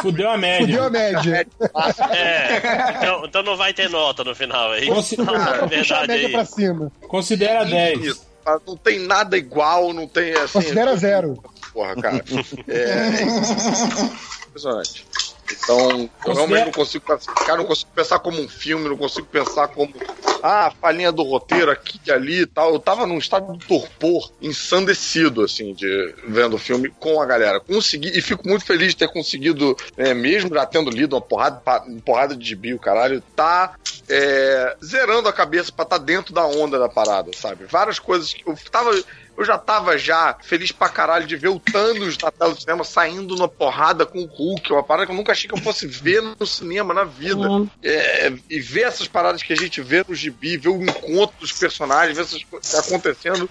Fudeu 0.00 0.30
a 0.30 0.36
média. 0.36 0.66
Fudeu 0.66 0.84
a 0.84 0.90
média. 0.90 1.46
É, 2.10 2.96
então, 2.98 3.24
então 3.24 3.42
não 3.42 3.56
vai 3.56 3.72
ter 3.72 3.88
nota 3.88 4.22
no 4.24 4.34
final, 4.34 4.74
é 4.74 4.80
isso? 4.80 4.92
Consi- 4.94 5.16
Fala 5.16 5.38
a 5.38 5.44
Puxa 5.44 5.64
a 5.64 5.66
verdade 5.66 6.08
média 6.08 6.26
aí. 6.26 6.32
pra 6.32 6.44
cima. 6.44 6.92
Considera 7.08 7.64
10. 7.64 7.98
Infinito. 7.98 8.20
Ah, 8.46 8.58
Não 8.66 8.76
tem 8.76 8.98
nada 9.00 9.36
igual, 9.36 9.92
não 9.92 10.06
tem 10.08 10.32
assim. 10.32 10.52
Considera 10.60 10.96
zero. 10.96 11.42
Porra, 11.72 11.94
cara. 12.00 12.24
É. 12.68 13.08
Impressionante. 14.48 15.06
Então, 15.50 16.10
eu 16.26 16.34
realmente 16.34 16.66
não 16.66 16.72
consigo 16.72 17.04
classificar, 17.04 17.56
não 17.56 17.64
consigo 17.64 17.90
pensar 17.94 18.18
como 18.18 18.40
um 18.40 18.48
filme, 18.48 18.88
não 18.88 18.96
consigo 18.96 19.26
pensar 19.26 19.68
como. 19.68 19.94
Ah, 20.42 20.66
a 20.66 20.70
palhinha 20.70 21.10
do 21.10 21.22
roteiro 21.22 21.70
aqui 21.70 21.98
e 22.06 22.12
ali 22.12 22.42
e 22.42 22.46
tal. 22.46 22.72
Eu 22.72 22.78
tava 22.78 23.06
num 23.06 23.18
estado 23.18 23.56
de 23.56 23.66
torpor 23.66 24.30
ensandecido, 24.40 25.42
assim, 25.42 25.74
de 25.74 26.14
vendo 26.28 26.54
o 26.54 26.58
filme 26.58 26.90
com 27.00 27.20
a 27.20 27.26
galera. 27.26 27.60
Consegui, 27.60 28.16
e 28.16 28.20
fico 28.20 28.46
muito 28.46 28.64
feliz 28.64 28.90
de 28.90 28.98
ter 28.98 29.08
conseguido, 29.08 29.76
é, 29.96 30.14
mesmo 30.14 30.54
já 30.54 30.64
tendo 30.64 30.90
lido 30.90 31.16
uma 31.16 31.22
porrada, 31.22 31.60
uma 31.86 32.00
porrada 32.02 32.36
de 32.36 32.46
gibi, 32.46 32.72
o 32.72 32.78
caralho, 32.78 33.22
tá 33.34 33.74
é, 34.08 34.76
zerando 34.84 35.28
a 35.28 35.32
cabeça 35.32 35.72
pra 35.72 35.82
estar 35.82 35.98
dentro 35.98 36.32
da 36.32 36.46
onda 36.46 36.78
da 36.78 36.88
parada, 36.88 37.30
sabe? 37.34 37.64
Várias 37.64 37.98
coisas 37.98 38.32
que 38.32 38.48
eu 38.48 38.56
tava 38.70 38.92
eu 39.38 39.44
já 39.44 39.56
tava 39.56 39.96
já 39.96 40.36
feliz 40.42 40.72
pra 40.72 40.88
caralho 40.88 41.24
de 41.24 41.36
ver 41.36 41.46
o 41.46 41.60
Thanos 41.60 42.18
na 42.18 42.28
tela 42.32 42.52
do 42.52 42.60
cinema 42.60 42.82
saindo 42.82 43.36
na 43.36 43.46
porrada 43.46 44.04
com 44.04 44.18
o 44.18 44.26
Hulk, 44.26 44.72
uma 44.72 44.82
parada 44.82 45.06
que 45.06 45.12
eu 45.12 45.16
nunca 45.16 45.30
achei 45.30 45.48
que 45.48 45.54
eu 45.54 45.62
fosse 45.62 45.86
ver 45.86 46.20
no 46.20 46.44
cinema 46.44 46.92
na 46.92 47.04
vida. 47.04 47.46
É, 47.80 48.32
e 48.50 48.58
ver 48.58 48.82
essas 48.82 49.06
paradas 49.06 49.40
que 49.40 49.52
a 49.52 49.56
gente 49.56 49.80
vê 49.80 50.04
no 50.06 50.12
gibi, 50.12 50.56
ver 50.56 50.70
o 50.70 50.82
encontro 50.82 51.36
dos 51.38 51.52
personagens, 51.52 52.16
ver 52.16 52.24
essas 52.24 52.42
coisas 52.42 52.74
acontecendo, 52.74 53.48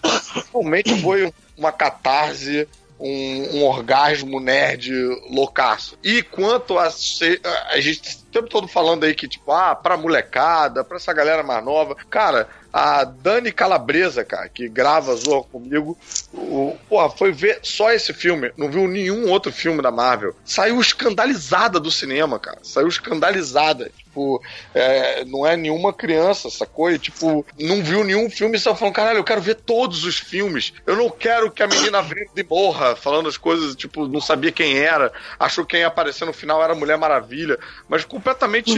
realmente 0.52 1.02
foi 1.02 1.34
uma 1.58 1.72
catarse 1.72 2.68
um, 3.00 3.58
um 3.58 3.64
orgasmo 3.64 4.40
nerd 4.40 4.92
loucaço. 5.30 5.98
E 6.04 6.22
quanto 6.22 6.78
a 6.78 6.90
ser, 6.90 7.40
a 7.70 7.80
gente 7.80 8.27
tempo 8.38 8.50
todo 8.50 8.68
falando 8.68 9.04
aí 9.04 9.16
que, 9.16 9.28
tipo, 9.28 9.52
ah, 9.52 9.76
pra 9.76 9.98
molecada, 9.98 10.84
pra 10.84 10.98
essa 10.98 11.14
galera 11.14 11.44
mais 11.44 11.64
nova. 11.64 11.96
Cara, 12.10 12.48
a 12.72 13.04
Dani 13.04 13.52
Calabresa, 13.52 14.24
cara, 14.24 14.48
que 14.50 14.68
grava 14.68 15.16
Zorra 15.16 15.46
comigo, 15.52 15.98
o, 16.34 16.78
porra, 16.88 17.10
foi 17.10 17.32
ver 17.32 17.60
só 17.64 17.92
esse 17.92 18.14
filme, 18.14 18.52
não 18.58 18.70
viu 18.70 18.88
nenhum 18.88 19.30
outro 19.30 19.52
filme 19.52 19.82
da 19.82 19.92
Marvel. 19.92 20.36
Saiu 20.46 20.80
escandalizada 20.80 21.80
do 21.80 21.90
cinema, 21.90 22.40
cara. 22.40 22.60
Saiu 22.62 22.88
escandalizada. 22.88 23.92
Tipo, 23.98 24.42
é, 24.74 25.24
não 25.26 25.46
é 25.46 25.56
nenhuma 25.56 25.94
criança, 25.94 26.50
sacou? 26.50 26.92
E, 26.92 26.98
tipo, 26.98 27.46
não 27.60 27.84
viu 27.84 28.04
nenhum 28.04 28.30
filme 28.30 28.58
e 28.58 28.60
só 28.60 28.76
falando, 28.76 28.96
caralho, 28.96 29.20
eu 29.20 29.24
quero 29.24 29.42
ver 29.42 29.56
todos 29.56 30.04
os 30.06 30.18
filmes. 30.18 30.74
Eu 30.86 30.96
não 30.96 31.10
quero 31.10 31.52
que 31.52 31.62
a 31.62 31.68
menina 31.68 32.02
vrinde 32.02 32.32
e 32.36 32.44
morra, 32.44 32.96
falando 32.96 33.30
as 33.30 33.38
coisas, 33.38 33.76
tipo, 33.76 34.08
não 34.08 34.20
sabia 34.20 34.52
quem 34.52 34.78
era, 34.78 35.12
achou 35.40 35.64
que 35.64 35.72
quem 35.72 35.82
ia 35.82 35.88
aparecer 35.88 36.26
no 36.26 36.34
final 36.34 36.64
era 36.64 36.74
Mulher 36.74 36.98
Maravilha, 36.98 37.60
mas 37.88 38.04
completamente 38.28 38.76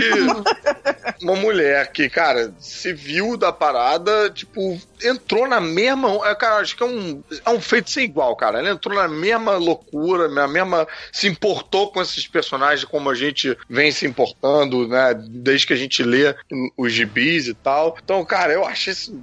uma 1.22 1.35
mulher 1.35 1.92
que, 1.92 2.08
cara, 2.10 2.53
se 2.60 2.94
viu 2.94 3.35
da 3.35 3.51
parada, 3.51 4.30
tipo, 4.30 4.80
entrou 5.03 5.48
na 5.48 5.60
mesma. 5.60 6.10
é, 6.28 6.35
Cara, 6.35 6.58
acho 6.58 6.78
que 6.78 6.83
é 6.83 6.85
um, 6.85 7.24
é 7.46 7.49
um 7.49 7.60
feito 7.60 7.90
sem 7.90 8.03
igual, 8.03 8.35
cara. 8.35 8.60
Ela 8.60 8.72
entrou 8.72 8.96
na 8.96 9.08
mesma 9.08 9.58
loucura, 9.58 10.28
na 10.28 10.48
mesma. 10.48 10.88
se 11.12 11.28
importou 11.28 11.92
com 11.92 12.01
esses 12.01 12.28
personagens 12.28 12.85
como 12.85 13.10
a 13.10 13.15
gente 13.15 13.58
vem 13.67 13.92
se 13.92 14.06
importando, 14.06 14.88
né? 14.88 15.14
Desde 15.14 15.65
que 15.65 15.74
a 15.74 15.78
gente 15.78 16.03
lê 16.03 16.35
os 16.78 16.92
gibis 16.92 17.48
e 17.48 17.53
tal. 17.53 17.98
Então, 18.03 18.24
cara, 18.24 18.53
eu 18.53 18.65
achei 18.65 18.94
isso 18.94 19.19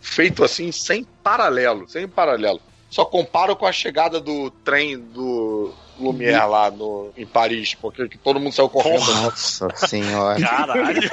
feito 0.00 0.42
assim, 0.44 0.72
sem 0.72 1.04
paralelo, 1.22 1.88
sem 1.88 2.08
paralelo. 2.08 2.60
Só 2.90 3.04
comparo 3.04 3.54
com 3.54 3.66
a 3.66 3.72
chegada 3.72 4.20
do 4.20 4.50
trem 4.50 4.98
do 4.98 5.72
Lumière 6.00 6.46
lá 6.46 6.70
no, 6.70 7.10
em 7.16 7.26
Paris, 7.26 7.74
porque 7.74 8.08
que 8.08 8.18
todo 8.18 8.40
mundo 8.40 8.52
saiu 8.52 8.68
correndo. 8.68 9.04
Nossa 9.22 9.68
senhora. 9.76 10.40
Caralho. 10.40 11.10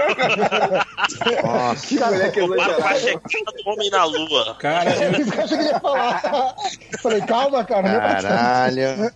Nossa. 1.43 1.87
Que 1.87 1.99
moleque 1.99 2.39
Compara 2.39 2.73
com 2.73 2.87
a 2.87 2.95
chegada 2.95 3.51
do 3.63 3.69
homem 3.69 3.89
na 3.89 4.05
lua. 4.05 4.55
Cara, 4.59 4.89
eu 4.95 5.43
achei 5.43 5.45
que 5.47 5.53
ele 5.53 5.63
ia 5.65 5.79
falar. 5.79 6.55
Falei, 7.01 7.21
calma, 7.21 7.63
cara. 7.65 7.87
é 7.89 7.99
Caralho. 7.99 9.11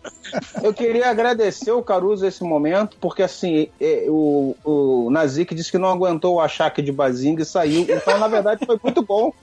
Eu 0.61 0.73
queria 0.73 1.09
agradecer 1.09 1.71
o 1.71 1.81
Caruso 1.81 2.25
esse 2.25 2.43
momento, 2.43 2.97
porque 2.99 3.23
assim, 3.23 3.69
é, 3.79 4.05
o, 4.07 4.55
o 4.63 5.09
Nazik 5.09 5.55
disse 5.55 5.71
que 5.71 5.77
não 5.77 5.89
aguentou 5.89 6.35
o 6.35 6.41
achaque 6.41 6.81
de 6.81 6.91
Bazinga 6.91 7.41
e 7.41 7.45
saiu. 7.45 7.85
Então, 7.89 8.19
na 8.19 8.27
verdade, 8.27 8.65
foi 8.65 8.79
muito 8.83 9.01
bom. 9.01 9.33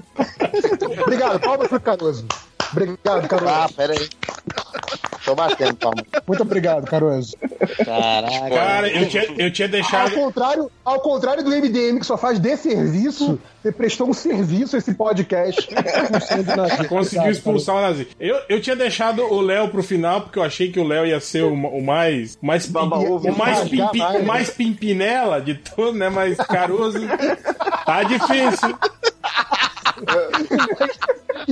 Obrigado, 1.02 1.40
palmas 1.40 1.68
pro 1.68 1.80
Caruso. 1.80 2.26
Obrigado, 2.72 3.28
Caruso. 3.28 3.48
Ah, 3.48 3.68
peraí. 3.74 4.08
Tô 5.24 5.34
batendo 5.34 5.74
palma. 5.76 6.02
Muito 6.26 6.42
obrigado, 6.42 6.86
Caruso. 6.86 7.36
Caraca. 7.84 8.48
Cara, 8.48 8.88
eu 8.88 9.08
tinha, 9.08 9.24
eu 9.36 9.52
tinha 9.52 9.68
deixado. 9.68 10.14
Ao 10.14 10.22
contrário, 10.22 10.70
ao 10.82 11.00
contrário 11.00 11.44
do 11.44 11.50
MDM, 11.50 11.98
que 11.98 12.06
só 12.06 12.16
faz 12.16 12.38
desserviço, 12.38 13.38
você 13.62 13.70
prestou 13.70 14.08
um 14.08 14.14
serviço 14.14 14.76
a 14.76 14.78
esse 14.78 14.94
podcast. 14.94 15.68
Conseguiu 16.88 17.30
expulsar 17.30 17.76
o 17.76 17.80
Nazi. 17.82 18.08
Eu, 18.18 18.40
eu 18.48 18.60
tinha 18.60 18.74
deixado 18.74 19.22
o 19.22 19.40
Léo 19.42 19.68
pro 19.68 19.82
final, 19.82 20.22
porque 20.22 20.38
eu 20.38 20.42
achei 20.42 20.72
que 20.72 20.80
o 20.80 20.84
Léo 20.86 21.04
ia 21.04 21.20
ser 21.20 21.42
o, 21.42 21.52
o 21.52 21.84
mais. 21.84 22.38
O 22.40 22.46
mais, 22.46 22.66
pimpi, 22.66 22.80
o, 22.80 23.36
mais 23.36 23.68
pimpi, 23.68 24.00
o 24.00 24.24
mais 24.24 24.50
pimpinela 24.50 25.42
de 25.42 25.56
todos, 25.56 25.94
né? 25.94 26.08
Mas 26.08 26.38
Caruso. 26.38 27.00
Tá 27.84 28.02
difícil. 28.02 28.78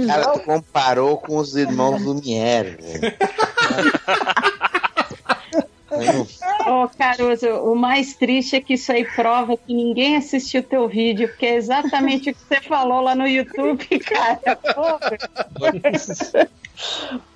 Cara, 0.07 0.39
comparou 0.41 1.19
com 1.19 1.39
os 1.39 1.57
irmãos 1.57 2.03
Lumière, 2.03 2.79
velho. 2.81 3.15
Ô, 6.67 6.89
Caruso, 6.97 7.47
o 7.49 7.75
mais 7.77 8.15
triste 8.15 8.57
é 8.57 8.61
que 8.61 8.75
isso 8.75 8.91
aí 8.93 9.05
prova 9.05 9.57
que 9.57 9.73
ninguém 9.73 10.17
assistiu 10.17 10.63
teu 10.63 10.89
vídeo, 10.89 11.29
porque 11.29 11.47
é 11.47 11.57
exatamente 11.57 12.31
o 12.31 12.35
que 12.35 12.41
você 12.49 12.61
falou 12.61 13.01
lá 13.01 13.15
no 13.15 13.27
YouTube, 13.27 13.87
cara. 14.01 14.57
Porra. 14.75 15.17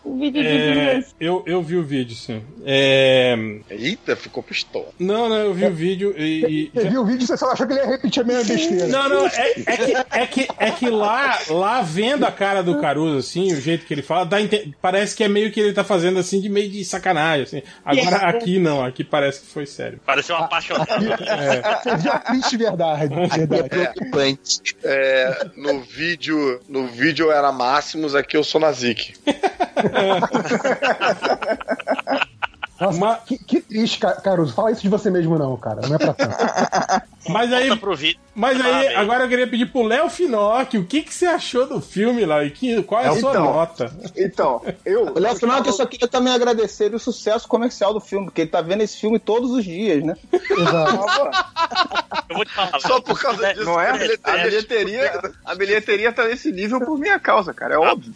O 0.04 0.18
vídeo 0.18 0.42
de 0.42 0.48
É, 0.48 0.70
criança. 0.72 1.14
eu, 1.20 1.42
eu 1.46 1.62
vi 1.62 1.76
o 1.76 1.82
vídeo, 1.82 2.14
sim. 2.14 2.42
É... 2.64 3.34
Eita, 3.70 4.14
ficou 4.16 4.42
pistola. 4.42 4.88
Não, 4.98 5.28
não, 5.30 5.36
eu 5.36 5.54
vi 5.54 5.64
o 5.66 5.72
vídeo 5.74 6.14
e. 6.16 6.66
e- 6.66 6.70
Você 6.74 6.88
viu 6.90 7.00
o 7.02 7.06
vídeo 7.06 7.24
e 7.24 7.26
você 7.26 7.36
só 7.38 7.50
achou 7.52 7.66
que 7.66 7.72
ele 7.72 7.80
ia 7.80 7.86
repetir 7.86 8.22
a 8.22 8.26
mesma 8.26 8.44
besteira. 8.44 8.86
Não, 8.88 9.08
não, 9.08 9.26
é, 9.26 9.52
é 9.66 9.76
que, 9.76 9.94
é, 10.10 10.26
que, 10.26 10.48
é 10.58 10.70
que 10.72 10.90
lá, 10.90 11.38
lá 11.48 11.80
vendo 11.82 12.24
a 12.24 12.32
cara 12.32 12.62
do 12.62 12.78
Caruso, 12.80 13.16
assim, 13.18 13.52
o 13.52 13.60
jeito 13.60 13.86
que 13.86 13.94
ele 13.94 14.02
fala, 14.02 14.24
dá 14.26 14.36
parece 14.80 15.16
que 15.16 15.24
é 15.24 15.28
meio 15.28 15.50
que 15.50 15.60
ele 15.60 15.72
tá 15.72 15.84
fazendo 15.84 16.18
assim 16.18 16.40
de 16.40 16.48
meio 16.50 16.68
de 16.70 16.84
sacanagem, 16.84 17.44
assim. 17.44 17.62
Agora 17.84 18.16
aqui 18.28 18.49
não, 18.58 18.84
aqui 18.84 19.04
parece 19.04 19.40
que 19.40 19.46
foi 19.46 19.66
sério. 19.66 20.00
Pareceu 20.04 20.36
um 20.36 20.38
apaixonado. 20.38 20.90
É. 21.22 21.96
Você 21.96 22.08
a 22.08 22.18
triste 22.18 22.56
verdade. 22.56 23.14
verdade. 23.14 23.94
É, 24.82 25.50
no 25.56 25.80
vídeo, 25.80 26.60
no 26.68 26.86
vídeo 26.86 27.26
eu 27.26 27.32
era 27.32 27.52
Máximos, 27.52 28.14
aqui 28.14 28.36
eu 28.36 28.44
sou 28.44 28.60
Nazik. 28.60 29.14
Nossa, 32.80 33.20
que, 33.26 33.36
que 33.38 33.60
triste, 33.60 33.98
Ca- 33.98 34.20
Caruso. 34.20 34.54
Fala 34.54 34.70
isso 34.72 34.80
de 34.82 34.88
você 34.88 35.10
mesmo, 35.10 35.38
não, 35.38 35.56
cara. 35.56 35.82
Não 35.86 35.94
é 35.96 35.98
pra 35.98 36.14
tanto. 36.14 36.36
Mas 37.28 37.52
aí, 37.52 37.68
mas 38.34 38.56
aí 38.58 38.62
Parabéns. 38.72 38.96
agora 38.98 39.24
eu 39.24 39.28
queria 39.28 39.46
pedir 39.46 39.66
pro 39.70 39.82
Léo 39.82 40.08
Finocchi, 40.08 40.78
o 40.78 40.86
que, 40.86 41.02
que 41.02 41.12
você 41.14 41.26
achou 41.26 41.66
do 41.66 41.78
filme 41.78 42.24
lá? 42.24 42.42
E 42.42 42.50
que, 42.50 42.82
qual 42.82 43.02
é 43.02 43.08
a 43.08 43.12
sua 43.14 43.30
Então, 43.30 43.44
nota? 43.44 43.92
Então, 44.16 44.62
eu. 44.86 45.12
Léo 45.14 45.36
que 45.62 45.68
eu 45.68 45.72
só 45.74 45.84
queria 45.84 46.08
também 46.08 46.32
agradecer 46.32 46.92
o 46.94 46.98
sucesso 46.98 47.46
comercial 47.46 47.92
do 47.92 48.00
filme, 48.00 48.24
porque 48.24 48.40
ele 48.40 48.50
tá 48.50 48.62
vendo 48.62 48.82
esse 48.82 48.96
filme 48.96 49.18
todos 49.18 49.50
os 49.50 49.62
dias, 49.62 50.02
né? 50.02 50.16
Eu 52.28 52.36
vou 52.36 52.44
te 52.44 52.52
falar. 52.52 52.80
Só 52.80 53.00
por 53.00 53.20
causa 53.20 53.52
disso. 53.52 53.64
Não 53.64 53.78
é? 53.80 53.92
bilheteria, 53.98 54.32
A 54.32 54.42
bilheteria, 54.44 55.22
a 55.44 55.54
bilheteria 55.54 56.12
tá 56.12 56.24
nesse 56.26 56.50
nível 56.50 56.80
por 56.80 56.98
minha 56.98 57.18
causa, 57.18 57.52
cara. 57.52 57.74
É 57.74 57.78
óbvio. 57.78 58.12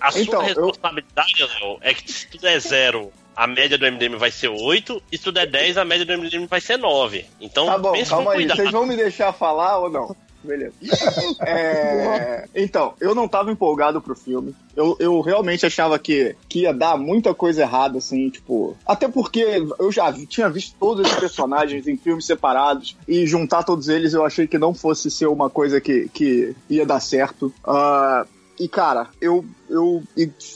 A 0.00 0.10
sua 0.12 0.20
Então, 0.20 0.40
eu- 0.48 0.66
responsabilidade, 0.66 1.44
Léo, 1.60 1.78
é 1.80 1.94
que 1.94 2.10
se 2.10 2.26
tudo 2.28 2.46
é 2.46 2.58
zero, 2.58 3.12
a 3.40 3.46
média 3.46 3.78
do 3.78 3.86
MDM 3.90 4.16
vai 4.18 4.30
ser 4.30 4.48
8, 4.48 5.02
e 5.10 5.16
se 5.16 5.24
tudo 5.24 5.38
é 5.38 5.46
10, 5.46 5.78
a 5.78 5.84
média 5.84 6.04
do 6.04 6.12
MDM 6.12 6.46
vai 6.46 6.60
ser 6.60 6.76
9. 6.76 7.24
Então, 7.40 7.64
Tá 7.64 7.78
bom, 7.78 7.92
calma 8.04 8.32
aí. 8.32 8.46
Vocês 8.46 8.70
vão 8.70 8.84
me 8.84 8.94
deixar 8.94 9.32
falar 9.32 9.78
ou 9.78 9.88
não? 9.88 10.14
Beleza. 10.44 10.72
É, 11.40 12.48
então, 12.54 12.94
eu 13.00 13.14
não 13.14 13.28
tava 13.28 13.50
empolgado 13.50 14.00
pro 14.00 14.14
filme. 14.14 14.54
Eu, 14.76 14.96
eu 14.98 15.20
realmente 15.20 15.64
achava 15.66 15.98
que, 15.98 16.34
que 16.48 16.60
ia 16.60 16.72
dar 16.72 16.96
muita 16.96 17.34
coisa 17.34 17.62
errada, 17.62 17.98
assim, 17.98 18.28
tipo. 18.30 18.76
Até 18.86 19.08
porque 19.08 19.40
eu 19.78 19.90
já 19.92 20.10
vi- 20.10 20.26
tinha 20.26 20.48
visto 20.48 20.74
todos 20.78 21.06
esses 21.06 21.18
personagens 21.18 21.86
em 21.86 21.96
filmes 21.96 22.24
separados 22.26 22.96
e 23.06 23.26
juntar 23.26 23.62
todos 23.64 23.88
eles 23.88 24.12
eu 24.14 24.24
achei 24.24 24.46
que 24.46 24.58
não 24.58 24.72
fosse 24.74 25.10
ser 25.10 25.26
uma 25.26 25.48
coisa 25.50 25.80
que, 25.80 26.08
que 26.12 26.54
ia 26.68 26.86
dar 26.86 27.00
certo. 27.00 27.52
Ah, 27.66 28.26
e, 28.60 28.68
cara, 28.68 29.08
eu, 29.20 29.44
eu 29.68 30.02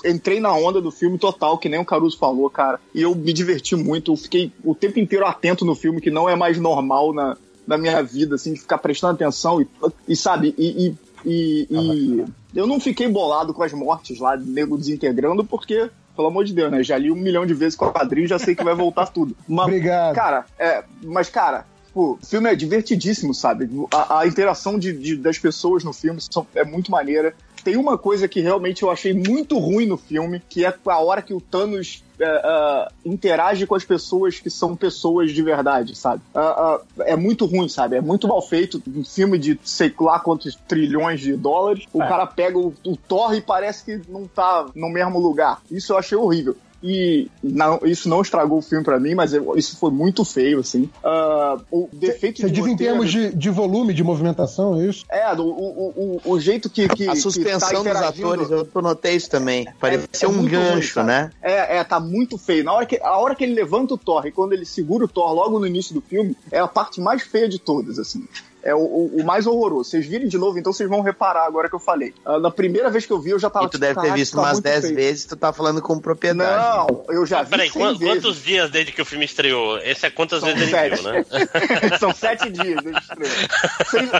entrei 0.04 0.38
na 0.40 0.52
onda 0.54 0.80
do 0.80 0.90
filme 0.90 1.18
total, 1.18 1.58
que 1.58 1.68
nem 1.68 1.80
o 1.80 1.84
Caruso 1.84 2.18
falou, 2.18 2.48
cara. 2.50 2.78
E 2.94 3.02
eu 3.02 3.14
me 3.14 3.32
diverti 3.32 3.74
muito. 3.74 4.12
Eu 4.12 4.16
fiquei 4.16 4.52
o 4.62 4.74
tempo 4.74 4.98
inteiro 5.00 5.26
atento 5.26 5.64
no 5.64 5.74
filme, 5.74 6.00
que 6.00 6.10
não 6.10 6.28
é 6.28 6.36
mais 6.36 6.58
normal 6.58 7.12
na, 7.12 7.36
na 7.66 7.76
minha 7.78 8.02
vida, 8.02 8.34
assim, 8.36 8.52
de 8.52 8.60
ficar 8.60 8.78
prestando 8.78 9.14
atenção 9.14 9.60
e, 9.60 9.66
e 10.08 10.14
sabe, 10.16 10.54
e. 10.58 10.94
e, 11.24 11.66
e- 11.70 12.24
eu 12.54 12.66
não 12.68 12.78
fiquei 12.78 13.08
bolado 13.08 13.52
com 13.52 13.62
as 13.64 13.72
mortes 13.72 14.18
lá, 14.20 14.36
nego 14.36 14.76
desintegrando, 14.78 15.44
porque. 15.44 15.90
Pelo 16.14 16.28
amor 16.28 16.44
de 16.44 16.52
Deus, 16.54 16.70
né? 16.70 16.80
Já 16.80 16.96
li 16.96 17.10
um 17.10 17.16
milhão 17.16 17.44
de 17.44 17.52
vezes 17.54 17.74
com 17.74 17.86
o 17.86 17.92
quadrinho, 17.92 18.28
já 18.28 18.38
sei 18.38 18.54
que 18.54 18.62
vai 18.62 18.72
voltar 18.76 19.06
tudo. 19.08 19.34
Mas, 19.48 19.66
Obrigado. 19.66 20.14
Cara, 20.14 20.46
é, 20.56 20.84
mas, 21.02 21.28
cara, 21.28 21.66
o 21.92 22.16
filme 22.24 22.48
é 22.48 22.54
divertidíssimo, 22.54 23.34
sabe? 23.34 23.68
A, 23.92 24.20
a 24.20 24.26
interação 24.28 24.78
de, 24.78 24.92
de- 24.92 25.16
das 25.16 25.38
pessoas 25.40 25.82
no 25.82 25.92
filme 25.92 26.20
são- 26.20 26.46
é 26.54 26.64
muito 26.64 26.88
maneira. 26.92 27.34
Tem 27.64 27.76
uma 27.76 27.96
coisa 27.96 28.28
que 28.28 28.40
realmente 28.40 28.82
eu 28.82 28.90
achei 28.90 29.14
muito 29.14 29.58
ruim 29.58 29.86
no 29.86 29.96
filme, 29.96 30.42
que 30.48 30.64
é 30.64 30.74
a 30.86 30.98
hora 30.98 31.22
que 31.22 31.32
o 31.32 31.40
Thanos 31.40 32.04
é, 32.20 32.24
é, 32.24 32.88
interage 33.04 33.66
com 33.66 33.74
as 33.74 33.84
pessoas 33.84 34.38
que 34.38 34.50
são 34.50 34.76
pessoas 34.76 35.32
de 35.32 35.42
verdade, 35.42 35.96
sabe? 35.96 36.22
Ah, 36.34 36.78
é 37.00 37.16
muito 37.16 37.46
ruim, 37.46 37.68
sabe? 37.68 37.96
É 37.96 38.00
muito 38.00 38.28
mal 38.28 38.42
feito. 38.42 38.82
Um 38.86 39.04
filme 39.04 39.38
de 39.38 39.58
sei 39.64 39.92
lá 39.98 40.20
quantos 40.20 40.54
trilhões 40.68 41.20
de 41.20 41.34
dólares. 41.36 41.84
O 41.92 42.02
É. 42.02 42.08
cara 42.08 42.26
pega 42.26 42.58
o, 42.58 42.74
o 42.84 42.96
Thor 42.96 43.34
e 43.34 43.40
parece 43.40 43.84
que 43.84 44.00
não 44.10 44.26
tá 44.26 44.66
no 44.74 44.88
mesmo 44.90 45.18
lugar. 45.18 45.60
Isso 45.70 45.92
eu 45.92 45.98
achei 45.98 46.16
horrível. 46.16 46.56
E 46.86 47.28
não, 47.42 47.80
isso 47.84 48.10
não 48.10 48.20
estragou 48.20 48.58
o 48.58 48.62
filme 48.62 48.84
pra 48.84 49.00
mim, 49.00 49.14
mas 49.14 49.32
eu- 49.32 49.56
isso 49.56 49.74
foi 49.78 49.90
muito 49.90 50.22
feio, 50.22 50.60
assim. 50.60 50.90
Ah, 51.02 51.56
o 51.70 51.88
defeito 51.90 52.42
Você 52.42 52.46
de 52.48 52.52
diz 52.52 52.66
em 52.66 52.70
roteiro- 52.72 52.92
termos 52.92 53.10
de, 53.10 53.34
de 53.34 53.48
volume, 53.48 53.94
de 53.94 54.04
movimentação, 54.04 54.78
é 54.78 54.86
isso? 54.86 55.06
É, 55.10 55.32
o, 55.32 55.40
o, 55.40 56.20
o, 56.24 56.30
o 56.32 56.38
jeito 56.40 56.68
que, 56.68 56.86
que. 56.88 57.08
A 57.08 57.12
que 57.12 57.20
suspensão 57.20 57.82
tá 57.82 57.90
dos 57.92 58.02
atores, 58.02 58.50
eu 58.50 58.68
notei 58.82 59.14
isso 59.16 59.30
também. 59.30 59.66
Parecia 59.80 60.26
é 60.26 60.28
um 60.28 60.34
muito 60.34 60.50
gancho, 60.50 60.98
ruim, 61.00 61.06
né? 61.06 61.30
É, 61.40 61.78
é, 61.78 61.84
tá 61.84 61.98
muito 61.98 62.36
feio. 62.36 62.62
Na 62.64 62.74
hora 62.74 62.84
que, 62.84 63.00
a 63.02 63.16
hora 63.16 63.34
que 63.34 63.44
ele 63.44 63.54
levanta 63.54 63.94
o 63.94 63.98
Thor 63.98 64.26
e 64.26 64.30
quando 64.32 64.52
ele 64.52 64.66
segura 64.66 65.06
o 65.06 65.08
Thor 65.08 65.32
logo 65.32 65.58
no 65.58 65.66
início 65.66 65.94
do 65.94 66.02
filme, 66.02 66.36
é 66.52 66.58
a 66.58 66.68
parte 66.68 67.00
mais 67.00 67.22
feia 67.22 67.48
de 67.48 67.58
todas, 67.58 67.98
assim. 67.98 68.24
É 68.64 68.74
o, 68.74 68.78
o- 68.78 69.16
o 69.20 69.24
mais 69.24 69.46
horroroso. 69.46 69.90
Vocês 69.90 70.06
virem 70.06 70.26
de 70.26 70.38
novo, 70.38 70.58
então 70.58 70.72
vocês 70.72 70.88
vão 70.88 71.02
reparar 71.02 71.44
agora 71.46 71.68
que 71.68 71.74
eu 71.74 71.78
falei. 71.80 72.14
Ah, 72.24 72.38
na 72.38 72.50
primeira 72.50 72.88
vez 72.90 73.04
que 73.04 73.12
eu 73.12 73.20
vi, 73.20 73.30
eu 73.30 73.38
já 73.38 73.50
tava 73.50 73.66
E 73.66 73.70
tu 73.70 73.78
deve 73.78 73.92
ter 73.94 74.00
"Caraca, 74.00 74.14
visto 74.16 74.34
tá 74.34 74.40
umas 74.40 74.52
muito 74.54 74.64
10 74.64 74.80
feio." 74.84 74.94
vezes, 74.96 75.24
tu 75.26 75.36
tá 75.36 75.52
falando 75.52 75.82
com 75.82 75.98
propriedade. 76.00 76.88
Não, 76.88 77.04
eu 77.10 77.26
já 77.26 77.42
vi 77.42 77.50
Peraí, 77.50 77.70
100 77.70 77.82
quan- 77.82 77.98
vezes. 77.98 78.06
quantos 78.22 78.42
dias 78.42 78.70
desde 78.70 78.92
que 78.92 79.02
o 79.02 79.04
filme 79.04 79.24
estreou? 79.26 79.76
Esse 79.78 80.06
é 80.06 80.10
quantas 80.10 80.40
São 80.40 80.48
vezes 80.48 80.62
ele 80.62 80.70
sete. 80.70 81.02
viu, 81.02 81.12
né? 81.12 81.24
São 82.00 82.14
sete 82.14 82.50
dias 82.50 82.82
desde 82.82 82.96
a 82.96 83.00
estreia. 83.00 83.48
Sem- 83.90 84.10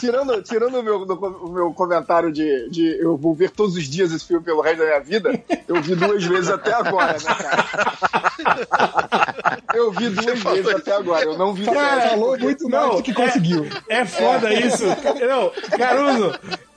tirando 0.00 0.42
tirando 0.42 0.78
o, 0.80 0.82
meu, 0.82 1.04
do- 1.06 1.14
o 1.14 1.52
meu 1.52 1.72
comentário 1.72 2.32
de, 2.32 2.68
de 2.68 2.98
eu 3.00 3.16
vou 3.16 3.32
ver 3.34 3.50
todos 3.50 3.76
os 3.76 3.84
dias 3.84 4.10
esse 4.12 4.26
filme 4.26 4.42
pelo 4.44 4.60
resto 4.60 4.78
da 4.78 4.84
minha 4.86 5.00
vida, 5.00 5.40
eu 5.68 5.80
vi 5.80 5.94
duas 5.94 6.24
vezes 6.24 6.50
até 6.50 6.72
agora, 6.74 7.12
né, 7.12 7.34
cara? 7.38 8.72
Eu 9.74 9.90
vi 9.90 10.08
duas 10.10 10.38
vezes 10.42 10.66
até 10.74 10.92
agora, 10.94 11.24
eu 11.24 11.38
não 11.38 11.54
vi 11.54 11.64
Cara, 11.64 12.10
falou 12.10 12.38
muito 12.38 12.68
mais 12.68 12.96
do 12.96 13.02
que 13.02 13.12
conseguiu. 13.14 13.51
É 13.88 14.04
foda 14.04 14.52
isso. 14.52 14.84
Não, 14.86 15.50
Caruso, 15.76 16.32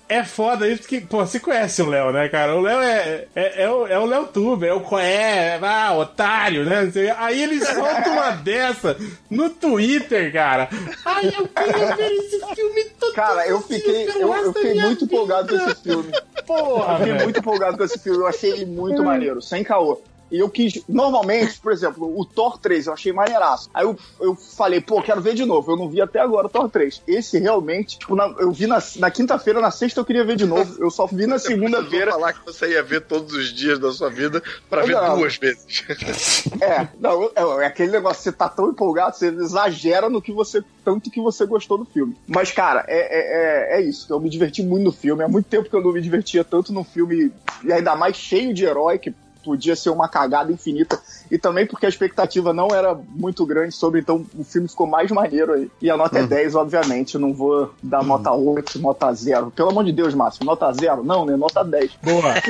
é 0.07 0.23
foda 0.23 0.67
isso 0.67 0.81
porque, 0.81 1.01
pô, 1.01 1.25
você 1.25 1.39
conhece 1.39 1.81
o 1.81 1.89
Léo, 1.89 2.11
né, 2.11 2.29
cara? 2.29 2.55
O 2.55 2.61
Léo 2.61 2.79
é, 2.79 3.25
é, 3.35 3.63
é 3.63 3.69
o, 3.69 3.87
é 3.87 3.97
o 3.97 4.05
Léo 4.05 4.27
Tuber, 4.27 4.69
é 4.69 4.73
o 4.73 4.81
Coé, 4.81 5.59
ah, 5.61 5.93
otário, 5.97 6.63
né? 6.63 6.91
Aí 7.17 7.41
ele 7.41 7.59
solta 7.65 8.09
uma 8.09 8.31
dessa 8.31 8.95
no 9.29 9.49
Twitter, 9.49 10.31
cara. 10.31 10.69
Ai, 11.03 11.33
eu 11.35 11.47
queria 11.47 11.95
ver 11.95 12.11
esse 12.11 12.39
filme 12.55 12.83
todo. 12.99 13.13
Cara, 13.13 13.47
eu 13.47 13.61
fiquei, 13.61 14.07
eu, 14.09 14.33
eu 14.33 14.53
fiquei 14.53 14.75
muito 14.75 15.05
empolgado 15.05 15.47
com 15.47 15.69
esse 15.69 15.81
filme. 15.81 16.11
Porra, 16.45 16.93
eu 16.93 16.97
fiquei 16.97 17.13
velho. 17.13 17.23
muito 17.23 17.39
empolgado 17.39 17.77
com 17.77 17.83
esse 17.83 17.99
filme. 17.99 18.19
Eu 18.19 18.27
achei 18.27 18.51
ele 18.51 18.65
muito 18.65 19.03
maneiro, 19.03 19.41
sem 19.41 19.63
caô. 19.63 20.01
E 20.31 20.39
eu 20.39 20.49
quis. 20.49 20.83
Normalmente, 20.89 21.59
por 21.59 21.71
exemplo, 21.71 22.19
o 22.19 22.25
Thor 22.25 22.57
3 22.57 22.87
eu 22.87 22.93
achei 22.93 23.13
maneiraço. 23.13 23.69
Aí 23.73 23.85
eu, 23.85 23.95
eu 24.19 24.35
falei, 24.35 24.81
pô, 24.81 25.01
quero 25.01 25.21
ver 25.21 25.35
de 25.35 25.45
novo. 25.45 25.71
Eu 25.71 25.77
não 25.77 25.87
vi 25.89 26.01
até 26.01 26.19
agora 26.19 26.47
o 26.47 26.49
Thor 26.49 26.69
3. 26.69 27.03
Esse 27.07 27.37
realmente, 27.37 27.99
tipo, 27.99 28.15
na- 28.15 28.33
eu 28.39 28.51
vi 28.51 28.65
na, 28.67 28.79
na 28.97 29.11
quinta-feira, 29.11 29.61
na 29.61 29.69
sexta 29.71 29.99
eu 29.99 30.05
queria 30.05 30.23
ver 30.25 30.35
de 30.35 30.45
novo. 30.45 30.75
Eu 30.79 30.89
só 30.89 31.05
vi 31.05 31.27
na 31.27 31.37
segunda-feira. 31.39 32.11
falar 32.11 32.33
que 32.33 32.45
você 32.45 32.69
ia 32.71 32.81
ver 32.83 33.01
todos 33.01 33.33
os 33.33 33.53
dias 33.53 33.77
da 33.77 33.91
sua 33.91 34.09
vida 34.09 34.41
pra 34.69 34.83
ver 34.83 34.93
Não. 34.93 35.17
duas 35.17 35.37
vezes. 35.37 35.65
É, 36.61 36.87
não, 36.99 37.25
é, 37.35 37.63
é 37.63 37.67
aquele 37.67 37.91
negócio, 37.91 38.21
você 38.23 38.31
tá 38.31 38.47
tão 38.49 38.69
empolgado, 38.69 39.15
você 39.15 39.27
exagera 39.27 40.09
no 40.09 40.21
que 40.21 40.31
você, 40.31 40.63
tanto 40.83 41.09
que 41.11 41.19
você 41.21 41.45
gostou 41.45 41.77
do 41.77 41.85
filme. 41.85 42.15
Mas, 42.27 42.51
cara, 42.51 42.83
é, 42.87 42.97
é, 42.97 43.77
é, 43.77 43.79
é 43.79 43.81
isso, 43.81 44.11
eu 44.11 44.19
me 44.19 44.29
diverti 44.29 44.63
muito 44.63 44.83
no 44.83 44.91
filme, 44.91 45.23
há 45.23 45.27
muito 45.27 45.47
tempo 45.47 45.69
que 45.69 45.75
eu 45.75 45.81
não 45.81 45.91
me 45.91 46.01
divertia 46.01 46.43
tanto 46.43 46.71
no 46.73 46.83
filme, 46.83 47.31
e 47.63 47.73
ainda 47.73 47.95
mais 47.95 48.15
cheio 48.15 48.53
de 48.53 48.63
herói, 48.65 48.97
que 48.97 49.13
podia 49.45 49.75
ser 49.75 49.91
uma 49.91 50.09
cagada 50.09 50.51
infinita, 50.51 50.99
e 51.29 51.37
também 51.37 51.65
porque 51.65 51.85
a 51.85 51.89
expectativa 51.89 52.53
não 52.53 52.67
era 52.69 52.93
muito 52.93 53.45
grande 53.45 53.73
sobre, 53.73 53.99
então 53.99 54.25
o 54.37 54.43
filme 54.43 54.67
ficou 54.67 54.87
mais 54.87 55.11
maneiro 55.11 55.53
aí. 55.53 55.69
E 55.81 55.89
a 55.89 55.97
nota 55.97 56.19
é 56.19 56.23
10, 56.23 56.55
obviamente, 56.55 57.15
eu 57.15 57.21
não 57.21 57.33
vou 57.33 57.73
dar 57.81 58.03
nota 58.03 58.31
8, 58.31 58.79
nota 58.79 59.13
0. 59.13 59.51
Pelo 59.51 59.69
amor 59.69 59.83
de 59.83 59.91
Deus, 59.91 60.13
Márcio, 60.13 60.45
nota 60.45 60.71
0? 60.71 61.03
Não, 61.03 61.25
né? 61.25 61.35
Nota 61.35 61.63
10. 61.63 61.91
Boa. 62.03 62.35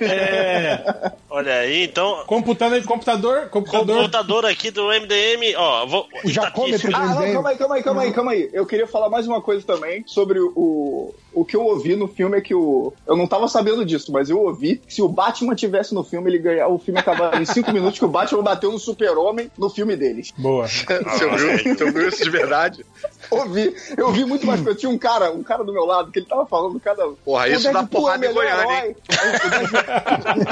É. 0.00 1.12
Olha 1.28 1.52
aí, 1.54 1.84
então. 1.84 2.24
Computador, 2.26 2.82
computador, 2.84 3.48
computador. 3.48 3.96
Computador 3.96 4.46
aqui 4.46 4.70
do 4.70 4.86
MDM, 4.88 5.54
ó. 5.56 5.86
Vou, 5.86 6.06
estatística. 6.24 6.96
Ah, 6.96 7.14
não, 7.14 7.32
calma 7.32 7.50
aí, 7.50 7.56
calma 7.56 7.74
aí, 7.74 7.82
calma 7.82 8.02
aí, 8.02 8.12
calma 8.12 8.30
aí. 8.32 8.50
Eu 8.52 8.66
queria 8.66 8.86
falar 8.86 9.08
mais 9.10 9.26
uma 9.26 9.40
coisa 9.40 9.64
também 9.66 10.02
sobre 10.06 10.38
o. 10.40 11.14
O 11.32 11.44
que 11.44 11.54
eu 11.54 11.64
ouvi 11.64 11.94
no 11.94 12.08
filme 12.08 12.38
é 12.38 12.40
que 12.40 12.54
o. 12.54 12.92
Eu 13.06 13.16
não 13.16 13.26
tava 13.26 13.46
sabendo 13.46 13.84
disso, 13.84 14.10
mas 14.10 14.30
eu 14.30 14.40
ouvi 14.40 14.76
que 14.76 14.92
se 14.92 15.02
o 15.02 15.08
Batman 15.08 15.54
tivesse 15.54 15.94
no 15.94 16.02
filme, 16.02 16.30
ele 16.30 16.38
ganhava. 16.38 16.72
O 16.72 16.78
filme 16.78 16.98
acabava 16.98 17.40
em 17.40 17.44
5 17.44 17.70
minutos 17.72 17.98
que 17.98 18.04
o 18.08 18.10
Batman 18.10 18.42
bateu 18.42 18.72
no 18.72 18.78
Super-Homem 18.78 19.50
no 19.56 19.68
filme 19.68 19.94
deles. 19.94 20.32
Boa. 20.36 20.66
Você 21.08 21.24
ouviu, 21.24 21.58
você 21.76 21.84
ouviu 21.84 22.08
isso 22.08 22.24
de 22.24 22.30
verdade? 22.30 22.86
Ouvi. 23.30 23.74
Eu 23.96 24.06
ouvi 24.06 24.24
muito 24.24 24.46
mais 24.46 24.60
coisa. 24.60 24.78
Tinha 24.78 24.90
um 24.90 24.98
cara, 24.98 25.30
um 25.30 25.42
cara 25.42 25.62
do 25.62 25.72
meu 25.72 25.84
lado, 25.84 26.10
que 26.10 26.18
ele 26.18 26.26
tava 26.26 26.46
falando 26.46 26.80
cada. 26.80 27.06
Porra, 27.24 27.44
O 27.44 27.46
isso 27.48 27.64
dá 27.64 27.80
Deadpool 27.80 28.00
porrada 28.00 28.24
é 28.24 28.28
o 28.28 28.32
em 28.32 28.34
melhor 28.34 28.56
Goiânia, 28.56 28.74
herói. 28.74 28.96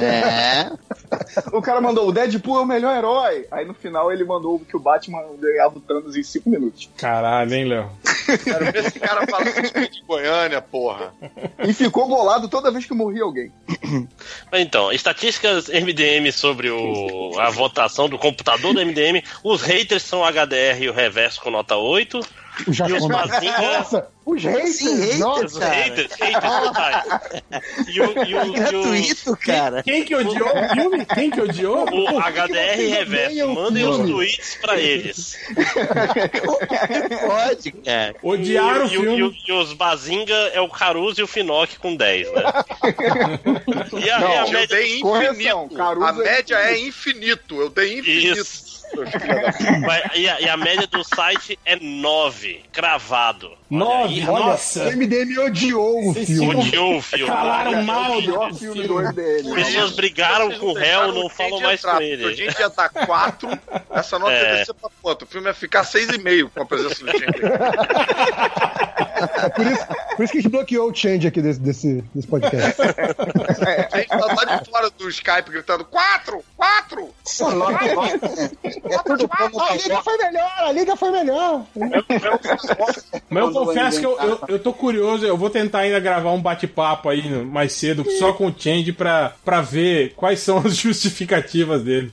É. 0.02 0.70
O 1.52 1.62
cara 1.62 1.80
mandou, 1.80 2.08
o 2.08 2.12
Deadpool 2.12 2.58
é 2.58 2.60
o 2.60 2.66
melhor 2.66 2.96
herói. 2.96 3.46
Aí 3.50 3.64
no 3.64 3.74
final 3.74 4.12
ele 4.12 4.24
mandou 4.24 4.58
que 4.58 4.76
o 4.76 4.80
Batman 4.80 5.22
ganhava 5.38 5.78
o 5.78 5.80
Thanos 5.80 6.16
em 6.16 6.22
5 6.22 6.50
minutos. 6.50 6.90
Caralho, 6.96 7.54
hein, 7.54 7.64
Léo? 7.64 7.90
Quero 8.42 8.64
ver 8.72 8.76
esse 8.76 8.98
cara 8.98 9.26
falando 9.26 9.90
de 9.90 10.02
Goiânia, 10.02 10.60
porra. 10.60 11.14
E 11.60 11.72
ficou 11.72 12.08
bolado 12.08 12.48
toda 12.48 12.70
vez 12.70 12.86
que 12.86 12.94
morria 12.94 13.22
alguém. 13.22 13.52
Então, 14.52 14.90
estatísticas 14.90 15.68
MDM 15.68 16.32
sobre 16.32 16.70
o, 16.70 17.38
a 17.46 17.50
votação 17.50 18.08
do 18.08 18.18
computador 18.18 18.74
do 18.74 18.84
MDM. 18.84 19.22
Os 19.42 19.62
haters 19.62 20.02
são 20.02 20.24
HDR 20.24 20.82
e 20.82 20.88
o 20.88 20.92
reverso 20.92 21.40
com 21.40 21.50
nota 21.50 21.76
8. 21.76 22.20
O 22.66 22.72
e. 22.72 23.08
Nossa, 23.76 24.08
os 24.24 24.42
haters, 24.42 24.76
Sim, 24.76 25.18
nossa. 25.18 25.44
Os 25.44 25.56
haters, 25.58 26.12
haters. 26.14 26.52
E 27.88 28.00
o, 28.00 28.04
e 28.24 28.34
o, 28.34 28.44
e 28.44 28.48
o- 28.48 28.52
Gratuito, 28.52 29.36
cara. 29.36 29.82
Quem 29.82 30.04
que 30.04 30.14
odiou 30.14 30.48
o 30.48 30.68
filme? 30.74 31.04
Quem 31.06 31.30
que 31.30 31.40
odiou? 31.40 31.84
O 31.84 32.18
HDR 32.18 32.80
e 32.80 32.86
reverso. 32.88 33.48
Mandem 33.48 33.86
os 33.86 33.98
tweets 34.10 34.58
pra 34.60 34.78
eles. 34.78 35.36
Pode, 37.26 37.72
cara. 37.72 38.14
Odiaram 38.22 38.86
o 38.86 38.88
filme. 38.88 39.18
E, 39.18 39.22
o- 39.22 39.34
e 39.48 39.52
os 39.52 39.72
Bazinga 39.72 40.34
é 40.52 40.60
o 40.60 40.68
Caruso 40.68 41.20
e 41.20 41.24
o 41.24 41.26
Finoc 41.26 41.76
com 41.78 41.94
10, 41.96 42.32
né? 42.32 42.42
E 44.02 44.10
a, 44.10 44.20
Não, 44.20 44.30
e 44.30 44.36
a 44.36 44.42
eu 44.46 44.50
média 44.52 44.76
dei 44.76 44.98
infinito. 45.00 45.82
A 46.04 46.12
média 46.12 46.56
é 46.56 46.78
infinito. 46.78 47.60
Eu 47.60 47.70
dei 47.70 47.98
infinito. 47.98 48.38
Isso. 48.40 48.65
Vai- 49.86 50.10
E 50.14 50.28
a, 50.28 50.40
e 50.40 50.48
a 50.48 50.56
média 50.56 50.86
do 50.86 51.02
site 51.04 51.58
é 51.64 51.76
9, 51.76 52.62
cravado. 52.72 53.52
Nove, 53.68 54.22
Olha, 54.28 54.46
nossa. 54.46 54.84
o 54.88 54.92
MDM 54.96 55.38
odiou 55.40 56.10
o 56.10 56.14
filme. 56.14 56.54
Odiou 56.56 56.96
o 56.98 57.02
filme. 57.02 57.26
Falaram 57.26 57.82
mal 57.82 58.12
É 58.14 58.16
o 58.18 58.20
do 58.48 58.54
filme 58.54 58.86
do 58.86 58.94
MDM. 58.94 59.54
Pessoas 59.54 59.92
brigaram 59.96 60.52
com 60.58 60.66
o 60.66 60.72
réu, 60.74 61.12
não 61.12 61.28
falam 61.28 61.60
mais 61.60 61.80
com 61.82 61.90
A 61.90 62.02
ele. 62.02 62.34
gente 62.34 62.58
ia 62.58 62.68
dar 62.68 62.88
4, 62.88 63.48
essa 63.90 64.18
nota 64.18 64.32
É. 64.32 64.52
ia 64.52 64.56
descer 64.58 64.74
pra 64.74 64.88
quanto? 65.02 65.22
O 65.22 65.26
filme 65.26 65.48
ia 65.48 65.54
ficar 65.54 65.84
6,5 65.84 66.50
com 66.54 66.62
a 66.62 66.66
presença 66.66 67.04
do 67.04 67.10
Change. 67.10 67.26
É 69.16 69.48
por 69.48 69.66
isso, 69.66 69.86
por 70.16 70.24
isso 70.24 70.32
que 70.32 70.38
a 70.38 70.42
gente 70.42 70.50
bloqueou 70.50 70.90
o 70.90 70.94
change 70.94 71.26
aqui 71.26 71.40
desse, 71.40 71.60
desse, 71.60 72.04
desse 72.14 72.28
podcast. 72.28 72.80
A 72.82 73.98
gente 73.98 74.08
tá 74.08 74.16
lá 74.16 74.58
de 74.58 74.70
fora 74.70 74.90
do 74.90 75.08
Skype 75.08 75.50
gritando 75.50 75.84
4, 75.84 76.44
4! 76.56 77.08
É 78.90 78.98
tudo 79.04 79.28
como 79.28 79.60
A 79.60 79.74
liga 79.74 80.02
foi 80.02 80.16
melhor, 80.18 80.52
a 80.58 80.72
liga 80.72 80.96
foi 80.96 81.10
melhor. 81.10 81.64
Mas 83.30 83.42
eu 83.44 83.52
confesso 83.52 84.00
que 84.00 84.06
eu, 84.06 84.18
eu, 84.18 84.40
eu 84.48 84.58
tô 84.58 84.72
curioso, 84.72 85.24
eu 85.24 85.36
vou 85.36 85.50
tentar 85.50 85.80
ainda 85.80 85.98
gravar 86.00 86.32
um 86.32 86.40
bate-papo 86.40 87.08
aí 87.08 87.28
mais 87.44 87.72
cedo, 87.72 88.04
só 88.18 88.32
com 88.32 88.48
o 88.48 88.54
Change, 88.56 88.92
pra, 88.92 89.34
pra 89.44 89.60
ver 89.60 90.14
quais 90.14 90.40
são 90.40 90.58
as 90.58 90.76
justificativas 90.76 91.82
dele. 91.82 92.12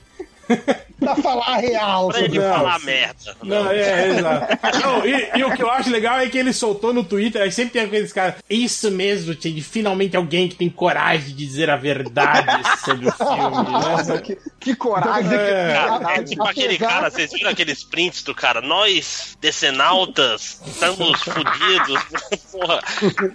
Pra 0.98 1.16
falar 1.16 1.46
a 1.48 1.56
real. 1.56 2.08
Pra 2.08 2.20
ele 2.20 2.40
falar 2.40 2.78
merda. 2.80 3.36
Não, 3.42 3.70
é, 3.70 4.08
exato. 4.08 4.58
Não, 4.80 5.06
e, 5.06 5.30
e 5.36 5.44
o 5.44 5.52
que 5.54 5.62
eu 5.62 5.70
acho 5.70 5.90
legal 5.90 6.18
é 6.18 6.28
que 6.28 6.38
ele 6.38 6.52
soltou 6.52 6.92
no 6.92 7.04
Twitter, 7.04 7.42
aí 7.42 7.52
sempre 7.52 7.74
tem 7.74 7.82
aqueles 7.82 8.12
caras. 8.12 8.36
Isso 8.48 8.90
mesmo, 8.90 9.34
Change, 9.34 9.60
finalmente 9.60 10.16
alguém 10.16 10.48
que 10.48 10.54
tem 10.54 10.70
coragem 10.70 11.26
de 11.26 11.34
dizer 11.34 11.68
a 11.68 11.76
verdade 11.76 12.62
sobre 12.84 13.08
o 13.08 13.12
filme, 13.12 14.08
né? 14.08 14.20
que, 14.22 14.38
que 14.60 14.76
coragem. 14.76 15.36
É. 15.36 15.74
Cara, 15.74 16.14
é 16.14 16.22
tipo 16.22 16.44
aquele 16.44 16.78
cara, 16.78 17.10
vocês 17.10 17.30
viram 17.32 17.50
aqueles 17.50 17.84
prints 17.84 18.22
do 18.22 18.34
cara? 18.34 18.60
Nós, 18.60 19.36
decenautas, 19.40 20.60
estamos 20.66 21.20
fodidos. 21.22 22.04
Porra, 22.50 22.80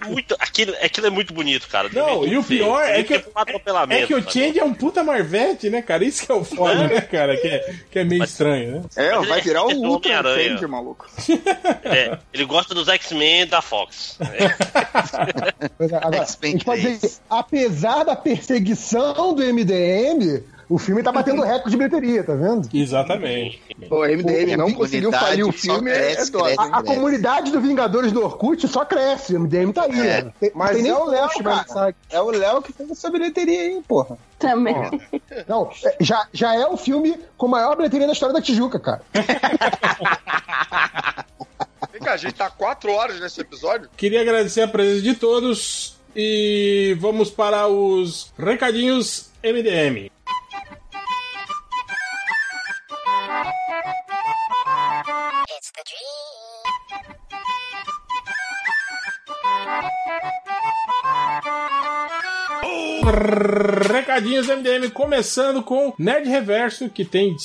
muito, 0.08 0.34
aquilo, 0.38 0.74
aquilo 0.82 1.06
é 1.06 1.10
muito 1.10 1.32
bonito, 1.34 1.68
cara. 1.68 1.88
Não, 1.92 2.26
e 2.26 2.36
o 2.36 2.42
pior 2.42 2.82
é 2.82 3.02
que, 3.02 3.22
atropelamento. 3.34 4.04
é 4.04 4.06
que 4.06 4.14
o 4.14 4.22
cara. 4.22 4.32
Change 4.32 4.58
é 4.58 4.64
um 4.64 4.74
puta 4.74 5.04
marvete, 5.04 5.68
né, 5.68 5.82
cara? 5.82 6.04
Isso 6.04 6.24
que 6.24 6.32
é 6.32 6.34
o 6.34 6.44
foda, 6.44 6.99
né, 7.00 7.06
cara? 7.10 7.36
Que 7.36 7.48
é, 7.48 7.74
que 7.90 7.98
é 7.98 8.04
meio 8.04 8.24
estranho, 8.24 8.72
né? 8.72 8.82
É, 8.96 9.16
Mas 9.16 9.28
vai 9.28 9.38
ele 9.38 9.44
virar 9.48 9.60
é 9.60 9.62
o 9.62 9.66
Ultra 9.68 10.10
Homem-Aranha. 10.10 10.50
Change, 10.50 10.66
maluco. 10.66 11.06
É, 11.82 12.18
ele 12.32 12.44
gosta 12.44 12.74
dos 12.74 12.88
X-Men 12.88 13.46
da 13.46 13.60
Fox. 13.60 14.18
Pois 15.76 15.92
é, 15.92 15.96
Agora, 15.96 16.26
que, 16.26 17.10
apesar 17.28 18.04
da 18.04 18.14
perseguição 18.14 19.34
do 19.34 19.42
MDM, 19.42 20.42
o 20.70 20.78
filme 20.78 21.02
tá 21.02 21.10
batendo 21.10 21.42
recorde 21.42 21.70
de 21.72 21.76
bilheteria, 21.76 22.22
tá 22.22 22.32
vendo? 22.34 22.68
Exatamente. 22.72 23.60
O 23.90 24.04
MDM 24.04 24.56
não 24.56 24.72
conseguiu 24.72 25.10
falir 25.10 25.44
o 25.44 25.50
filme, 25.50 25.90
é 25.90 25.94
cresce, 26.14 26.30
dó. 26.30 26.44
cresce. 26.44 26.60
A, 26.60 26.78
a 26.78 26.82
comunidade 26.84 27.50
do 27.50 27.60
Vingadores 27.60 28.12
do 28.12 28.22
Orkut 28.24 28.68
só 28.68 28.84
cresce, 28.84 29.34
o 29.34 29.40
MDM 29.40 29.72
tá 29.72 29.82
aí. 29.82 29.98
É. 30.00 30.22
né? 30.22 30.32
Tem- 30.38 30.52
Mas 30.54 30.74
tem 30.74 30.82
nem 30.84 30.92
é 30.92 30.96
o 30.96 31.04
Léo, 31.06 31.28
cara. 31.42 31.94
É 32.08 32.20
o 32.20 32.30
Léo 32.30 32.62
que 32.62 32.72
fez 32.72 32.88
essa 32.88 33.10
bilheteria 33.10 33.60
aí, 33.60 33.82
porra. 33.86 34.16
Também. 34.38 34.76
Não, 35.48 35.68
é, 35.84 35.96
já, 36.00 36.26
já 36.32 36.54
é 36.54 36.64
o 36.66 36.76
filme 36.76 37.18
com 37.36 37.48
maior 37.48 37.74
bilheteria 37.76 38.06
da 38.06 38.12
história 38.12 38.32
da 38.32 38.40
Tijuca, 38.40 38.78
cara. 38.78 39.02
Vem 41.92 42.00
cá, 42.00 42.12
a 42.12 42.16
gente 42.16 42.34
tá 42.34 42.48
quatro 42.48 42.92
horas 42.92 43.20
nesse 43.20 43.40
episódio. 43.40 43.90
Queria 43.96 44.20
agradecer 44.20 44.62
a 44.62 44.68
presença 44.68 45.02
de 45.02 45.14
todos 45.14 45.96
e 46.14 46.96
vamos 47.00 47.28
para 47.28 47.66
os 47.66 48.32
recadinhos 48.38 49.30
MDM. 49.42 50.10
Recadinhos 63.92 64.46
MDM, 64.46 64.90
começando 64.90 65.62
com 65.62 65.92
Nerd 65.98 66.28
Reverso, 66.28 66.88
que 66.88 67.04
tem 67.04 67.36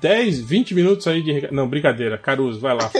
10, 0.00 0.40
20 0.40 0.74
minutos 0.74 1.06
aí 1.06 1.22
de. 1.22 1.52
Não, 1.52 1.68
brincadeira. 1.68 2.16
Caruso, 2.16 2.58
vai 2.60 2.74
lá. 2.74 2.90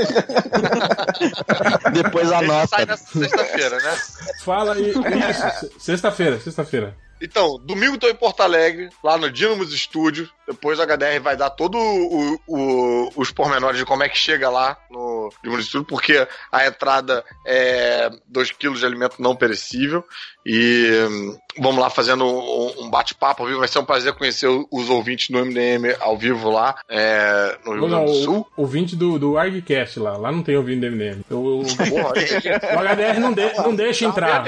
Depois 1.93 2.31
anota. 2.31 2.67
Sai 2.67 2.87
nessa 2.87 3.19
sexta-feira, 3.19 3.77
né? 3.79 3.97
Fala 4.45 4.75
aí. 4.75 4.91
Isso, 4.91 5.71
sexta-feira, 5.79 6.39
sexta-feira. 6.41 6.97
Então, 7.21 7.59
domingo 7.59 7.99
tô 7.99 8.09
em 8.09 8.15
Porto 8.15 8.43
Alegre, 8.43 8.91
lá 9.03 9.17
no 9.17 9.31
Dinamos 9.31 9.73
Studio. 9.73 10.29
Depois 10.49 10.81
a 10.81 10.85
HDR 10.85 11.21
vai 11.23 11.37
dar 11.37 11.51
todo 11.51 11.77
o, 11.79 12.41
o- 12.47 13.11
os 13.17 13.31
pormenores 13.31 13.79
de 13.79 13.85
como 13.85 14.03
é 14.03 14.09
que 14.09 14.17
chega 14.19 14.49
lá 14.49 14.77
no 14.91 15.29
Studio, 15.61 15.85
porque 15.85 16.27
a 16.51 16.67
entrada 16.67 17.23
é 17.47 18.11
2 18.27 18.51
kg 18.53 18.73
de 18.75 18.87
alimento 18.87 19.17
não 19.21 19.37
perecível. 19.37 20.03
E 20.47 20.91
hum, 21.11 21.37
vamos 21.59 21.79
lá 21.81 21.91
fazendo 21.91 22.25
um, 22.25 22.85
um 22.85 22.91
bate-papo 22.91 23.43
ao 23.43 23.49
vivo. 23.49 23.59
Vai 23.59 23.69
ser 23.69 23.79
um 23.81 23.85
prazer 23.85 24.15
conhecer 24.15 24.47
o- 24.47 24.67
os 24.73 24.89
ouvintes 24.89 25.29
do 25.29 25.39
MDM 25.45 25.95
ao 26.01 26.17
vivo 26.17 26.49
lá 26.49 26.77
é, 26.89 27.59
no 27.67 27.73
Rio 27.75 27.87
Grande 27.89 28.07
do 28.07 28.15
Sul. 28.25 28.47
o 28.57 28.63
ouvinte 28.63 28.97
do, 28.97 29.19
do 29.19 29.37
ArgCast 29.37 30.01
lá. 30.01 30.17
Lá 30.17 30.33
não 30.33 30.43
tem 30.43 30.57
ouvinte 30.57 30.81
do 30.81 30.87
MDM. 30.87 31.23
O, 31.31 31.61
o, 31.61 31.65
Porra, 31.77 32.13
o 32.15 32.79
HDR 32.81 33.21
não, 33.21 33.33
de- 33.35 33.53
não 33.59 33.75
deixa 33.75 34.05
Tá 34.07 34.11
entrar. 34.11 34.45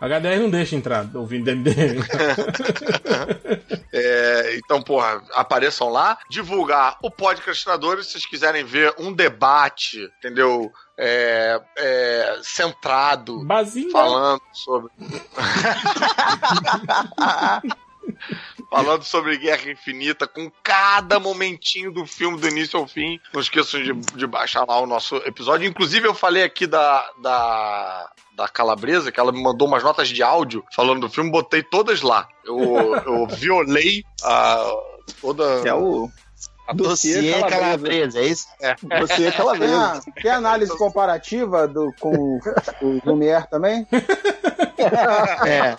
O 0.00 0.04
HDR 0.04 0.40
não 0.40 0.50
deixa 0.50 0.74
entrar, 0.76 1.06
ouvindo 1.14 1.44
do 1.44 1.56
MDM. 1.56 2.00
É, 3.98 4.56
então, 4.56 4.82
porra, 4.82 5.22
apareçam 5.32 5.88
lá. 5.88 6.18
Divulgar 6.28 6.98
o 7.02 7.10
Podcastinadores, 7.10 8.06
se 8.06 8.12
vocês 8.12 8.26
quiserem 8.26 8.64
ver 8.64 8.94
um 8.98 9.12
debate, 9.12 9.98
entendeu? 10.18 10.72
É, 10.96 11.60
é, 11.76 12.40
centrado, 12.42 13.40
falando 13.92 14.42
sobre. 14.52 14.92
Falando 18.70 19.02
sobre 19.02 19.38
Guerra 19.38 19.70
Infinita, 19.70 20.26
com 20.26 20.50
cada 20.62 21.18
momentinho 21.18 21.92
do 21.92 22.06
filme, 22.06 22.38
do 22.38 22.48
início 22.48 22.78
ao 22.78 22.86
fim. 22.86 23.18
Não 23.32 23.40
esqueçam 23.40 23.82
de, 23.82 23.94
de 23.94 24.26
baixar 24.26 24.66
lá 24.66 24.78
o 24.80 24.86
nosso 24.86 25.16
episódio. 25.18 25.66
Inclusive, 25.66 26.06
eu 26.06 26.14
falei 26.14 26.42
aqui 26.42 26.66
da, 26.66 27.10
da, 27.18 28.10
da 28.38 28.46
Calabresa, 28.46 29.10
que 29.10 29.18
ela 29.18 29.32
me 29.32 29.42
mandou 29.42 29.66
umas 29.66 29.82
notas 29.82 30.08
de 30.08 30.22
áudio 30.22 30.64
falando 30.72 31.00
do 31.00 31.10
filme, 31.10 31.28
botei 31.28 31.60
todas 31.60 32.00
lá. 32.02 32.28
Eu, 32.44 32.56
eu 33.04 33.26
violei 33.26 34.04
a, 34.22 34.64
toda. 35.20 35.44
É 35.68 35.74
o. 35.74 36.08
a 36.68 36.72
Dossiê 36.72 37.40
Calabresa, 37.42 38.20
é 38.20 38.26
isso? 38.26 38.46
É. 38.62 38.76
Você 39.00 39.32
tem, 39.32 39.74
a, 39.74 40.00
tem 40.22 40.30
análise 40.30 40.70
comparativa 40.78 41.66
do, 41.66 41.92
com 42.00 42.38
o 42.80 43.00
Lumière 43.04 43.48
também? 43.50 43.86
É. 45.44 45.76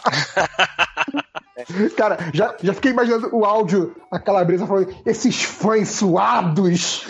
Cara, 1.96 2.18
já, 2.34 2.54
já 2.62 2.74
fiquei 2.74 2.92
imaginando 2.92 3.34
o 3.34 3.46
áudio, 3.46 3.96
a 4.12 4.20
calabresa 4.20 4.68
falando, 4.68 4.94
esses 5.06 5.42
fãs 5.42 5.90
suados. 5.90 7.08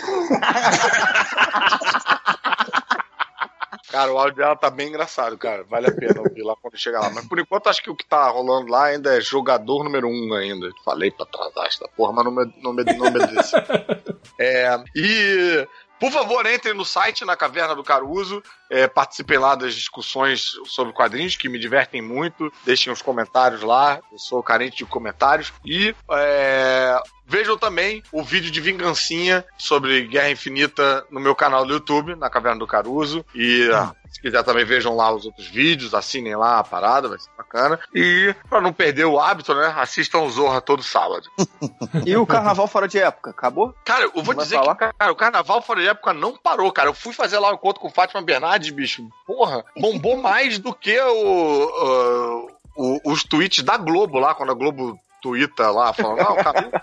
Cara, 3.90 4.12
o 4.12 4.18
áudio 4.18 4.36
dela 4.36 4.56
tá 4.56 4.70
bem 4.70 4.88
engraçado, 4.88 5.36
cara. 5.36 5.64
Vale 5.64 5.88
a 5.88 5.92
pena 5.92 6.20
ouvir 6.20 6.42
lá 6.42 6.54
quando 6.60 6.78
chegar 6.78 7.00
lá. 7.00 7.10
Mas 7.10 7.26
por 7.26 7.38
enquanto, 7.38 7.68
acho 7.68 7.82
que 7.82 7.90
o 7.90 7.96
que 7.96 8.06
tá 8.06 8.28
rolando 8.28 8.70
lá 8.70 8.84
ainda 8.84 9.16
é 9.16 9.20
jogador 9.20 9.82
número 9.82 10.08
um 10.08 10.32
ainda. 10.34 10.70
Falei 10.84 11.10
pra 11.10 11.24
atrasar 11.24 11.66
esta 11.66 11.88
porra, 11.88 12.12
mas 12.12 12.24
não 12.24 12.32
me, 12.32 12.54
não 12.62 12.72
me, 12.72 12.84
não 12.84 13.10
me 13.10 13.26
disse. 13.26 13.56
É, 14.38 14.82
e. 14.96 15.68
Por 15.98 16.10
favor, 16.10 16.46
entrem 16.46 16.72
no 16.72 16.84
site, 16.84 17.26
na 17.26 17.36
Caverna 17.36 17.74
do 17.74 17.84
Caruso, 17.84 18.42
é, 18.70 18.88
participem 18.88 19.36
lá 19.36 19.54
das 19.54 19.74
discussões 19.74 20.52
sobre 20.64 20.94
quadrinhos, 20.94 21.36
que 21.36 21.46
me 21.46 21.58
divertem 21.58 22.00
muito. 22.00 22.50
Deixem 22.64 22.90
os 22.90 23.02
comentários 23.02 23.60
lá, 23.60 24.00
eu 24.10 24.18
sou 24.18 24.42
carente 24.42 24.78
de 24.78 24.86
comentários. 24.86 25.52
E 25.62 25.94
é, 26.12 26.98
vejam 27.30 27.56
também 27.56 28.02
o 28.12 28.22
vídeo 28.22 28.50
de 28.50 28.60
vingancinha 28.60 29.44
sobre 29.56 30.02
Guerra 30.06 30.30
Infinita 30.30 31.06
no 31.10 31.20
meu 31.20 31.34
canal 31.34 31.64
do 31.64 31.72
YouTube, 31.72 32.16
na 32.16 32.28
Caverna 32.28 32.58
do 32.58 32.66
Caruso. 32.66 33.24
E 33.34 33.70
ah, 33.72 33.94
se 34.10 34.20
quiser 34.20 34.42
também 34.42 34.64
vejam 34.64 34.96
lá 34.96 35.12
os 35.14 35.24
outros 35.24 35.46
vídeos, 35.46 35.94
assinem 35.94 36.34
lá 36.36 36.58
a 36.58 36.64
parada, 36.64 37.08
vai 37.08 37.18
ser 37.18 37.30
bacana. 37.38 37.78
E 37.94 38.34
pra 38.48 38.60
não 38.60 38.72
perder 38.72 39.04
o 39.04 39.20
hábito, 39.20 39.54
né, 39.54 39.72
assistam 39.76 40.18
o 40.18 40.30
Zorra 40.30 40.60
todo 40.60 40.82
sábado. 40.82 41.22
E 42.06 42.16
o 42.16 42.26
carnaval 42.26 42.66
fora 42.66 42.86
de 42.88 42.98
época, 42.98 43.30
acabou? 43.30 43.74
Cara, 43.84 44.04
eu 44.04 44.22
vou 44.22 44.34
Vai 44.34 44.44
dizer 44.44 44.56
falar? 44.56 44.74
que 44.76 44.92
cara, 44.98 45.12
o 45.12 45.16
carnaval 45.16 45.60
fora 45.62 45.80
de 45.80 45.88
época 45.88 46.12
não 46.12 46.36
parou, 46.36 46.70
cara. 46.72 46.88
Eu 46.88 46.94
fui 46.94 47.12
fazer 47.12 47.38
lá 47.38 47.50
o 47.50 47.54
encontro 47.54 47.80
com 47.80 47.90
Fátima 47.90 48.22
Bernardes, 48.22 48.70
bicho. 48.70 49.06
Porra, 49.26 49.64
bombou 49.78 50.16
mais 50.22 50.58
do 50.58 50.74
que 50.74 50.98
o, 51.00 52.48
o- 52.76 53.00
os 53.12 53.22
tweets 53.24 53.62
da 53.62 53.76
Globo 53.76 54.18
lá, 54.18 54.34
quando 54.34 54.50
a 54.52 54.54
Globo 54.54 54.98
twitta 55.20 55.70
lá, 55.70 55.92
falando, 55.92 56.18
não, 56.18 56.36
cara, 56.36 56.82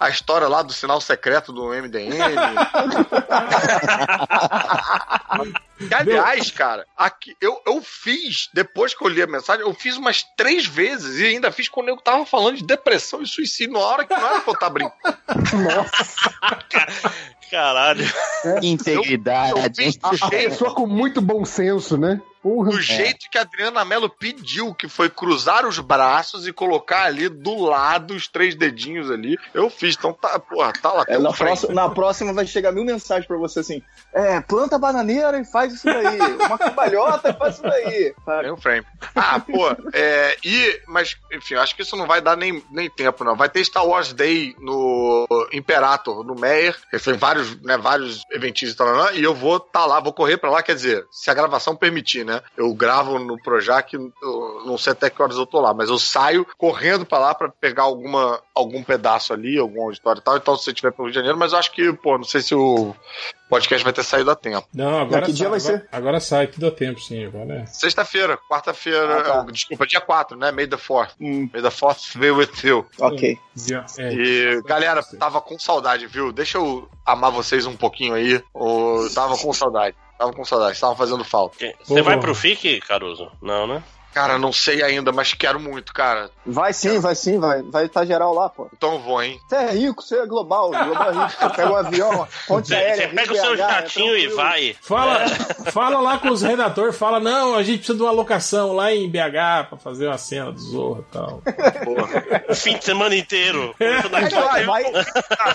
a 0.00 0.08
história 0.08 0.48
lá 0.48 0.62
do 0.62 0.72
sinal 0.72 1.00
secreto 1.00 1.52
do 1.52 1.68
MDM. 1.68 2.12
Que, 5.78 5.94
aliás, 5.94 6.50
cara, 6.50 6.86
aqui, 6.96 7.36
eu, 7.40 7.60
eu 7.66 7.82
fiz, 7.82 8.48
depois 8.52 8.94
que 8.94 9.04
eu 9.04 9.08
li 9.08 9.22
a 9.22 9.26
mensagem, 9.26 9.62
eu 9.62 9.74
fiz 9.74 9.96
umas 9.96 10.22
três 10.36 10.66
vezes 10.66 11.20
e 11.20 11.26
ainda 11.26 11.52
fiz 11.52 11.68
quando 11.68 11.88
eu 11.88 11.96
tava 11.96 12.24
falando 12.24 12.56
de 12.56 12.64
depressão 12.64 13.22
e 13.22 13.26
suicídio, 13.26 13.74
na 13.74 13.80
hora 13.80 14.04
que 14.04 14.14
não 14.14 14.26
era 14.26 14.40
pra 14.40 14.50
eu 14.50 14.54
estar 14.54 14.70
brincando. 14.70 15.16
Caralho. 17.50 18.04
Integridade. 18.62 19.60
A, 20.02 20.26
a 20.26 20.30
pessoa 20.30 20.74
com 20.74 20.86
muito 20.86 21.20
bom 21.20 21.44
senso, 21.44 21.96
né? 21.96 22.20
Porra. 22.46 22.70
Do 22.70 22.80
jeito 22.80 23.28
que 23.28 23.36
a 23.36 23.40
Adriana 23.40 23.84
Mello 23.84 24.08
pediu, 24.08 24.72
que 24.72 24.88
foi 24.88 25.10
cruzar 25.10 25.66
os 25.66 25.80
braços 25.80 26.46
e 26.46 26.52
colocar 26.52 27.02
ali 27.02 27.28
do 27.28 27.56
lado 27.56 28.14
os 28.14 28.28
três 28.28 28.54
dedinhos 28.54 29.10
ali. 29.10 29.36
Eu 29.52 29.68
fiz, 29.68 29.96
então 29.96 30.12
tá, 30.12 30.38
porra, 30.38 30.72
tá 30.80 30.92
lá. 30.92 31.04
É, 31.08 31.18
na, 31.18 31.32
próxima, 31.32 31.74
na 31.74 31.88
próxima 31.88 32.32
vai 32.32 32.46
chegar 32.46 32.70
mil 32.70 32.84
mensagens 32.84 33.26
pra 33.26 33.36
você 33.36 33.58
assim: 33.58 33.82
é, 34.14 34.40
planta 34.40 34.78
bananeira 34.78 35.40
e 35.40 35.44
faz 35.44 35.74
isso 35.74 35.86
daí. 35.86 36.20
Uma 36.46 36.56
cambalhota 36.56 37.30
e 37.30 37.32
faz 37.32 37.54
isso 37.54 37.64
daí. 37.64 38.14
Tem 38.42 38.52
um 38.52 38.56
frame. 38.56 38.86
Ah, 39.16 39.40
pô, 39.40 39.68
é, 39.92 40.36
e, 40.44 40.80
mas, 40.86 41.16
enfim, 41.32 41.56
acho 41.56 41.74
que 41.74 41.82
isso 41.82 41.96
não 41.96 42.06
vai 42.06 42.20
dar 42.20 42.36
nem, 42.36 42.62
nem 42.70 42.88
tempo, 42.88 43.24
não. 43.24 43.34
Vai 43.34 43.48
ter 43.48 43.64
Star 43.64 43.84
Wars 43.84 44.12
Day 44.12 44.54
no 44.60 45.26
Imperator, 45.52 46.22
no 46.22 46.36
Meyer. 46.36 46.76
Tem 47.02 47.14
vários, 47.14 47.60
né, 47.62 47.76
vários 47.76 48.22
eventinhos 48.30 48.74
e 48.74 48.76
tal, 48.76 49.12
e 49.14 49.24
eu 49.24 49.34
vou 49.34 49.58
tá 49.58 49.84
lá, 49.84 49.98
vou 49.98 50.12
correr 50.12 50.36
pra 50.36 50.48
lá, 50.48 50.62
quer 50.62 50.76
dizer, 50.76 51.04
se 51.10 51.28
a 51.28 51.34
gravação 51.34 51.74
permitir, 51.74 52.24
né? 52.24 52.35
Eu 52.56 52.72
gravo 52.74 53.18
no 53.18 53.40
Projac, 53.42 53.94
eu 53.94 54.62
não 54.64 54.76
sei 54.78 54.92
até 54.92 55.10
que 55.10 55.20
horas 55.22 55.36
eu 55.36 55.46
tô 55.46 55.60
lá, 55.60 55.72
mas 55.74 55.88
eu 55.88 55.98
saio 55.98 56.46
correndo 56.58 57.04
pra 57.06 57.18
lá 57.18 57.34
pra 57.34 57.48
pegar 57.48 57.84
alguma, 57.84 58.40
algum 58.54 58.82
pedaço 58.82 59.32
ali, 59.32 59.58
algum 59.58 59.82
auditório 59.82 60.20
e 60.20 60.22
tal. 60.22 60.36
Então, 60.36 60.56
se 60.56 60.64
você 60.64 60.70
estiver 60.70 60.90
pelo 60.92 61.04
Rio 61.06 61.12
de 61.12 61.16
Janeiro, 61.18 61.38
mas 61.38 61.52
eu 61.52 61.58
acho 61.58 61.72
que, 61.72 61.92
pô, 61.92 62.16
não 62.16 62.24
sei 62.24 62.40
se 62.40 62.54
o 62.54 62.94
podcast 63.48 63.84
vai 63.84 63.92
ter 63.92 64.02
saído 64.02 64.30
a 64.30 64.34
tempo. 64.34 64.66
Não, 64.74 64.98
agora 64.98 65.22
Que 65.22 65.26
sai, 65.32 65.34
dia 65.34 65.48
vai 65.48 65.58
agora, 65.60 65.78
ser? 65.78 65.88
agora 65.92 66.20
sai, 66.20 66.46
que 66.48 66.58
deu 66.58 66.70
tempo, 66.70 67.00
sim. 67.00 67.24
Agora 67.26 67.54
é. 67.62 67.66
Sexta-feira, 67.66 68.36
quarta-feira, 68.48 69.20
Ah, 69.20 69.22
tá. 69.22 69.46
desculpa, 69.52 69.86
dia 69.86 70.00
4, 70.00 70.36
né? 70.36 70.50
May 70.50 70.66
the 70.66 70.76
4th. 70.76 71.10
May 71.20 71.48
the 71.62 71.70
4th 71.70 72.18
be 72.18 72.30
with 72.30 72.50
you. 72.64 72.84
Ok. 72.98 73.38
É. 73.98 74.12
E, 74.12 74.62
galera, 74.62 75.02
tava 75.18 75.40
com 75.40 75.58
saudade, 75.58 76.06
viu? 76.06 76.32
Deixa 76.32 76.58
eu 76.58 76.88
amar 77.04 77.30
vocês 77.30 77.66
um 77.66 77.76
pouquinho 77.76 78.14
aí. 78.14 78.42
Eu 78.54 79.08
tava 79.14 79.36
com 79.38 79.52
saudade. 79.52 79.96
Tava 80.18 80.32
com 80.32 80.44
saudade, 80.44 80.72
estavam 80.72 80.96
fazendo 80.96 81.24
falta. 81.24 81.74
Você 81.84 82.02
vai 82.02 82.18
pro 82.18 82.34
FIC, 82.34 82.80
Caruso? 82.80 83.30
Não, 83.42 83.66
né? 83.66 83.82
Cara, 84.16 84.38
não 84.38 84.50
sei 84.50 84.82
ainda, 84.82 85.12
mas 85.12 85.34
quero 85.34 85.60
muito, 85.60 85.92
cara. 85.92 86.30
Vai 86.46 86.72
sim, 86.72 86.98
vai 86.98 87.14
sim, 87.14 87.38
vai 87.38 87.62
vai 87.64 87.84
estar 87.84 88.06
geral 88.06 88.32
lá, 88.32 88.48
pô. 88.48 88.66
Então 88.74 88.94
eu 88.94 88.98
vou, 88.98 89.22
hein? 89.22 89.38
Você 89.46 89.56
é 89.56 89.70
rico, 89.72 90.02
você 90.02 90.16
é 90.16 90.24
global, 90.24 90.70
global 90.70 91.10
é 91.10 91.12
rico. 91.12 91.38
Você 91.38 91.50
pega 91.50 91.70
um 91.70 91.76
avião, 91.76 92.28
ponte 92.48 92.68
Você 92.68 92.74
aérea, 92.76 93.08
você 93.10 93.14
pega 93.14 93.32
o 93.34 93.36
seu 93.36 93.50
BH, 93.50 93.52
é 93.52 93.56
jatinho 93.56 94.16
e 94.16 94.20
tranquilo. 94.20 94.36
vai. 94.36 94.76
Fala, 94.80 95.28
fala 95.70 96.00
lá 96.00 96.16
com 96.18 96.30
os 96.30 96.40
redatores, 96.40 96.96
fala, 96.96 97.20
não, 97.20 97.56
a 97.56 97.62
gente 97.62 97.80
precisa 97.80 97.98
de 97.98 98.02
uma 98.04 98.10
locação 98.10 98.72
lá 98.72 98.90
em 98.90 99.06
BH 99.06 99.68
pra 99.68 99.76
fazer 99.76 100.06
uma 100.06 100.16
cena 100.16 100.50
do 100.50 100.60
Zorro 100.60 101.04
e 101.06 101.12
tal. 101.12 101.42
O 102.48 102.54
fim 102.54 102.78
de 102.78 102.86
semana 102.86 103.14
inteiro. 103.14 103.74
Vai, 104.32 104.64
vai, 104.64 104.84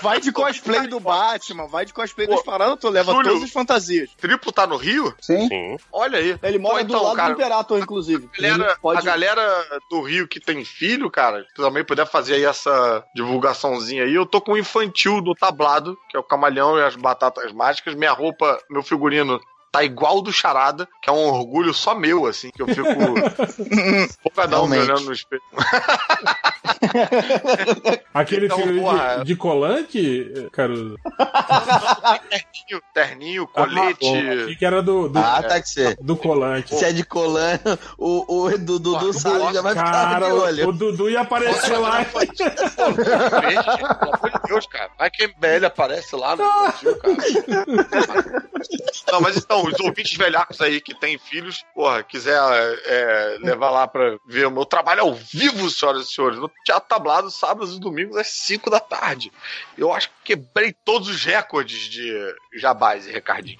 vai 0.00 0.20
de 0.20 0.30
cosplay 0.30 0.86
do 0.86 1.00
Batman, 1.00 1.66
vai 1.66 1.84
de 1.84 1.92
cosplay 1.92 2.28
dos 2.28 2.42
Parantos, 2.42 2.88
leva 2.92 3.10
Júlio, 3.10 3.28
todas 3.28 3.42
as 3.42 3.50
fantasias. 3.50 4.10
Triplo 4.20 4.52
tá 4.52 4.68
no 4.68 4.76
Rio? 4.76 5.12
Sim. 5.20 5.48
Sim. 5.48 5.76
Olha 5.90 6.18
aí. 6.18 6.38
Ele 6.44 6.58
mora 6.58 6.76
Pô, 6.76 6.84
do 6.84 6.92
então, 6.92 7.02
lado 7.02 7.16
cara, 7.16 7.28
do 7.34 7.40
Imperator, 7.40 7.78
inclusive. 7.80 8.30
Ele 8.38 8.51
galera, 8.58 8.78
pode- 8.80 8.98
a 9.00 9.02
galera 9.02 9.66
do 9.90 10.00
Rio 10.02 10.26
que 10.28 10.40
tem 10.40 10.64
filho, 10.64 11.10
cara, 11.10 11.44
se 11.48 11.54
também 11.54 11.84
puder 11.84 12.06
fazer 12.06 12.34
aí 12.34 12.44
essa 12.44 13.04
divulgaçãozinha 13.14 14.04
aí, 14.04 14.14
eu 14.14 14.26
tô 14.26 14.40
com 14.40 14.52
o 14.52 14.58
infantil 14.58 15.20
do 15.20 15.34
tablado, 15.34 15.98
que 16.08 16.16
é 16.16 16.20
o 16.20 16.24
camalhão 16.24 16.78
e 16.78 16.82
as 16.82 16.96
batatas 16.96 17.52
mágicas. 17.52 17.94
Minha 17.94 18.12
roupa, 18.12 18.58
meu 18.70 18.82
figurino 18.82 19.40
tá 19.70 19.82
igual 19.82 20.20
do 20.20 20.30
Charada, 20.32 20.86
que 21.00 21.08
é 21.08 21.12
um 21.12 21.28
orgulho 21.30 21.72
só 21.72 21.94
meu, 21.94 22.26
assim, 22.26 22.50
que 22.50 22.60
eu 22.60 22.66
fico 22.68 22.82
empolgadão 24.20 24.66
me 24.68 24.78
olhando 24.78 25.00
no 25.06 25.12
espelho. 25.12 25.42
Aquele 28.14 28.46
Então, 28.46 28.58
filme 28.58 28.80
porra. 28.80 29.18
de, 29.18 29.24
de 29.24 29.36
colante, 29.36 30.48
Caruso? 30.52 30.96
terninho, 32.28 32.82
terninho, 32.94 33.46
colete. 33.48 34.06
Ah, 34.06 34.42
achei 34.44 34.56
que 34.56 34.64
era 34.66 34.82
do, 34.82 35.08
do, 35.08 35.18
Ah, 35.18 35.42
tá 35.42 35.60
que 35.60 35.96
do 36.00 36.16
colante. 36.16 36.74
Se 36.74 36.84
é 36.84 36.92
de 36.92 37.04
colã, 37.04 37.58
o, 37.98 38.44
o 38.46 38.58
Dudu 38.58 38.98
do 38.98 39.12
Salles 39.12 39.54
já 39.54 39.62
vai 39.62 39.74
ficar 39.74 39.90
Cara, 39.92 40.26
de 40.26 40.32
olho. 40.32 40.68
o 40.68 40.72
Dudu 40.72 41.08
ia 41.10 41.20
aparecer 41.20 41.76
lá. 41.78 42.04
Pelo 42.04 42.18
amor 44.08 44.30
de 44.30 44.48
Deus, 44.48 44.66
cara. 44.66 44.90
Vai 44.98 45.10
que 45.10 45.24
a 45.24 45.28
MBL 45.28 45.66
aparece 45.66 46.16
lá 46.16 46.36
no 46.36 46.44
infantil, 46.44 46.96
cara. 46.98 48.42
Não, 49.10 49.20
mas 49.20 49.36
então, 49.36 49.62
os 49.64 49.78
ouvintes 49.80 50.16
velhacos 50.16 50.60
aí 50.60 50.80
que 50.80 50.94
têm 50.98 51.18
filhos, 51.18 51.62
porra, 51.74 52.02
quiser 52.02 52.38
é, 52.86 53.36
levar 53.42 53.70
lá 53.70 53.86
pra 53.86 54.16
ver 54.26 54.46
o 54.46 54.50
meu 54.50 54.64
trabalho 54.64 55.02
ao 55.02 55.14
vivo, 55.14 55.68
senhoras 55.70 56.06
e 56.08 56.12
senhores, 56.14 56.38
no 56.38 56.48
Teatro 56.72 56.88
Tablado, 56.88 57.30
sábados 57.30 57.76
e 57.76 57.80
domingos 57.80 58.16
às 58.16 58.28
5 58.28 58.70
da 58.70 58.80
tarde. 58.80 59.30
Eu 59.76 59.92
acho 59.92 60.08
que 60.08 60.34
quebrei 60.36 60.72
todos 60.72 61.08
os 61.08 61.22
recordes 61.22 61.90
de 61.90 62.34
jabás 62.54 63.06
e 63.06 63.12
recardinho. 63.12 63.58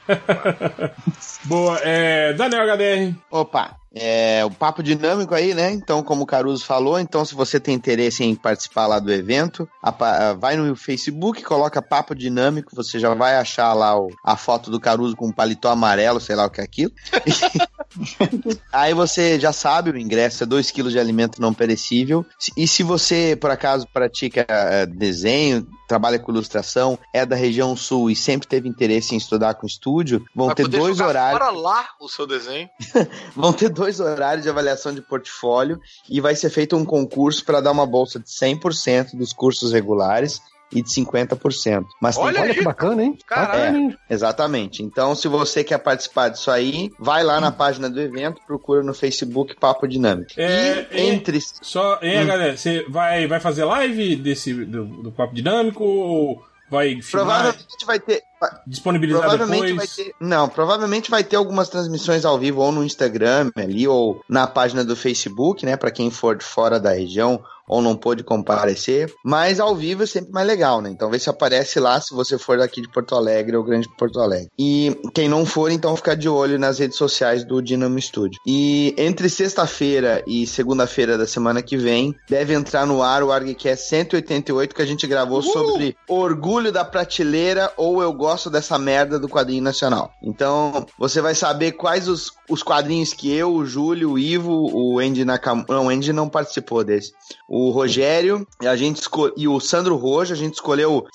Boa, 1.44 1.78
é. 1.82 2.32
Daniel 2.32 2.64
HDR. 2.64 3.14
Opa, 3.30 3.76
é 3.94 4.42
o 4.44 4.50
papo 4.50 4.82
dinâmico 4.82 5.34
aí, 5.34 5.54
né? 5.54 5.70
Então, 5.72 6.02
como 6.02 6.22
o 6.22 6.26
Caruso 6.26 6.64
falou, 6.64 6.98
então 6.98 7.24
se 7.24 7.34
você 7.34 7.60
tem 7.60 7.74
interesse 7.74 8.24
em 8.24 8.34
participar 8.34 8.86
lá 8.86 8.98
do 8.98 9.12
evento, 9.12 9.68
apa- 9.82 10.32
vai 10.34 10.56
no 10.56 10.74
Facebook, 10.74 11.42
coloca 11.42 11.82
papo 11.82 12.14
dinâmico, 12.14 12.74
você 12.74 12.98
já 12.98 13.12
vai 13.14 13.36
achar 13.36 13.72
lá 13.74 13.98
o- 13.98 14.08
a 14.24 14.36
foto 14.36 14.70
do 14.70 14.80
Caruso 14.80 15.14
com 15.16 15.26
um 15.28 15.32
paletó 15.32 15.68
amarelo, 15.68 16.20
sei 16.20 16.36
lá 16.36 16.46
o 16.46 16.50
que 16.50 16.60
é 16.60 16.64
aquilo. 16.64 16.92
Aí 18.72 18.94
você 18.94 19.38
já 19.38 19.52
sabe, 19.52 19.90
o 19.90 19.98
ingresso 19.98 20.42
é 20.42 20.46
2 20.46 20.70
kg 20.70 20.88
de 20.90 20.98
alimento 20.98 21.40
não 21.40 21.52
perecível. 21.52 22.24
E 22.56 22.66
se 22.66 22.82
você, 22.82 23.36
por 23.38 23.50
acaso, 23.50 23.86
pratica 23.92 24.46
eh, 24.48 24.86
desenho, 24.86 25.66
trabalha 25.92 26.18
com 26.18 26.32
ilustração, 26.32 26.98
é 27.12 27.26
da 27.26 27.36
região 27.36 27.76
sul 27.76 28.10
e 28.10 28.16
sempre 28.16 28.48
teve 28.48 28.66
interesse 28.66 29.14
em 29.14 29.18
estudar 29.18 29.56
com 29.56 29.66
estúdio, 29.66 30.24
vão 30.34 30.46
Vai 30.46 30.54
ter 30.54 30.66
dois 30.66 31.00
horários. 31.00 31.38
Fora 31.38 31.50
lá 31.50 31.86
o 32.00 32.08
seu 32.08 32.26
desenho. 32.26 32.70
Vão 33.36 33.52
ter 33.52 33.68
dois 33.68 34.00
horários 34.00 34.42
de 34.42 34.48
avaliação 34.48 34.94
de 34.94 35.02
portfólio 35.02 35.78
e 36.08 36.20
vai 36.20 36.34
ser 36.34 36.48
feito 36.48 36.76
um 36.76 36.84
concurso 36.84 37.44
para 37.44 37.60
dar 37.60 37.72
uma 37.72 37.86
bolsa 37.86 38.18
de 38.18 38.26
100% 38.26 39.16
dos 39.16 39.32
cursos 39.32 39.72
regulares 39.72 40.40
e 40.72 40.82
de 40.82 40.88
50%. 40.90 41.84
Mas 42.00 42.16
tem 42.16 42.24
Olha 42.24 42.54
que 42.54 42.62
bacana, 42.62 43.02
hein? 43.02 43.18
Hein? 43.30 43.96
é, 44.08 44.14
exatamente. 44.14 44.82
Então, 44.82 45.14
se 45.14 45.28
você 45.28 45.62
quer 45.62 45.78
participar 45.78 46.28
disso 46.28 46.50
aí, 46.50 46.90
vai 46.98 47.22
lá 47.22 47.40
na 47.40 47.52
página 47.52 47.88
do 47.90 48.00
evento, 48.00 48.40
procura 48.46 48.82
no 48.82 48.94
Facebook 48.94 49.54
Papo 49.56 49.86
Dinâmico. 49.86 50.30
É, 50.36 50.86
e 50.92 51.00
entre. 51.08 51.38
Só, 51.62 51.98
hein, 52.02 52.22
Hum. 52.22 52.26
galera, 52.26 52.56
você 52.56 52.84
vai, 52.88 53.26
vai 53.26 53.40
fazer 53.40 53.64
live 53.64 54.16
desse, 54.16 54.52
do, 54.64 54.84
do 54.84 55.12
Papo 55.12 55.34
Dinâmico 55.34 55.84
ou 55.84 56.42
vai 56.70 56.98
Provavelmente 57.10 57.84
vai 57.86 58.00
ter. 58.00 58.22
disponibilizar 58.66 59.20
Provavelmente 59.22 59.66
depois? 59.72 59.94
vai 59.96 60.04
ter. 60.06 60.14
Não, 60.18 60.48
provavelmente 60.48 61.10
vai 61.10 61.22
ter 61.22 61.36
algumas 61.36 61.68
transmissões 61.68 62.24
ao 62.24 62.38
vivo 62.38 62.62
ou 62.62 62.72
no 62.72 62.82
Instagram 62.82 63.50
ali 63.56 63.86
ou 63.86 64.22
na 64.28 64.46
página 64.46 64.82
do 64.84 64.96
Facebook, 64.96 65.66
né, 65.66 65.76
Pra 65.76 65.90
quem 65.90 66.10
for 66.10 66.36
de 66.36 66.44
fora 66.44 66.80
da 66.80 66.92
região 66.92 67.42
ou 67.72 67.80
não 67.80 67.96
pôde 67.96 68.22
comparecer, 68.22 69.10
mas 69.24 69.58
ao 69.58 69.74
vivo 69.74 70.02
é 70.02 70.06
sempre 70.06 70.30
mais 70.30 70.46
legal, 70.46 70.82
né? 70.82 70.90
Então 70.90 71.10
vê 71.10 71.18
se 71.18 71.30
aparece 71.30 71.80
lá 71.80 71.98
se 71.98 72.14
você 72.14 72.36
for 72.36 72.58
daqui 72.58 72.82
de 72.82 72.88
Porto 72.88 73.14
Alegre 73.14 73.56
ou 73.56 73.64
Grande 73.64 73.88
Porto 73.96 74.20
Alegre. 74.20 74.50
E 74.58 74.94
quem 75.14 75.26
não 75.26 75.46
for, 75.46 75.70
então 75.70 75.96
fica 75.96 76.14
de 76.14 76.28
olho 76.28 76.58
nas 76.58 76.78
redes 76.78 76.98
sociais 76.98 77.44
do 77.44 77.62
Dinamo 77.62 77.98
Studio. 77.98 78.38
E 78.46 78.94
entre 78.98 79.30
sexta-feira 79.30 80.22
e 80.26 80.46
segunda-feira 80.46 81.16
da 81.16 81.26
semana 81.26 81.62
que 81.62 81.78
vem, 81.78 82.14
deve 82.28 82.52
entrar 82.52 82.86
no 82.86 83.02
ar 83.02 83.22
o 83.22 83.32
ArgCast 83.32 83.88
188 83.88 84.74
que 84.74 84.82
a 84.82 84.86
gente 84.86 85.06
gravou 85.06 85.40
sobre 85.40 85.96
orgulho 86.06 86.70
da 86.70 86.84
prateleira 86.84 87.72
ou 87.78 88.02
eu 88.02 88.12
gosto 88.12 88.50
dessa 88.50 88.78
merda 88.78 89.18
do 89.18 89.30
quadrinho 89.30 89.62
nacional. 89.62 90.12
Então, 90.22 90.84
você 90.98 91.22
vai 91.22 91.34
saber 91.34 91.72
quais 91.72 92.06
os, 92.06 92.32
os 92.50 92.62
quadrinhos 92.62 93.14
que 93.14 93.34
eu, 93.34 93.50
o 93.54 93.64
Júlio, 93.64 94.12
o 94.12 94.18
Ivo, 94.18 94.52
o 94.52 94.98
Andy 94.98 95.24
Nakamura, 95.24 95.66
não, 95.70 95.86
o 95.86 95.88
Andy 95.88 96.12
não 96.12 96.28
participou 96.28 96.84
desse. 96.84 97.12
O 97.48 97.61
Rogério 97.70 98.46
e 98.60 98.66
a 98.66 98.76
gente 98.76 99.02
e 99.36 99.46
o 99.48 99.60
Sandro 99.60 99.96
Rojo, 99.96 100.32
a 100.32 100.36
gente 100.36 100.54
escolheu 100.54 101.06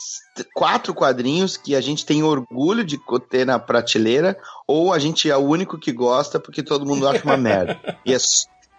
quatro 0.53 0.93
quadrinhos 0.93 1.57
que 1.57 1.75
a 1.75 1.81
gente 1.81 2.05
tem 2.05 2.23
orgulho 2.23 2.83
de 2.83 2.99
ter 3.29 3.45
na 3.45 3.59
prateleira 3.59 4.37
ou 4.67 4.93
a 4.93 4.99
gente 4.99 5.29
é 5.29 5.35
o 5.35 5.41
único 5.41 5.77
que 5.77 5.91
gosta 5.91 6.39
porque 6.39 6.63
todo 6.63 6.85
mundo 6.85 7.07
acha 7.07 7.23
uma 7.23 7.37
merda. 7.37 7.79
E 8.05 8.13
é, 8.13 8.17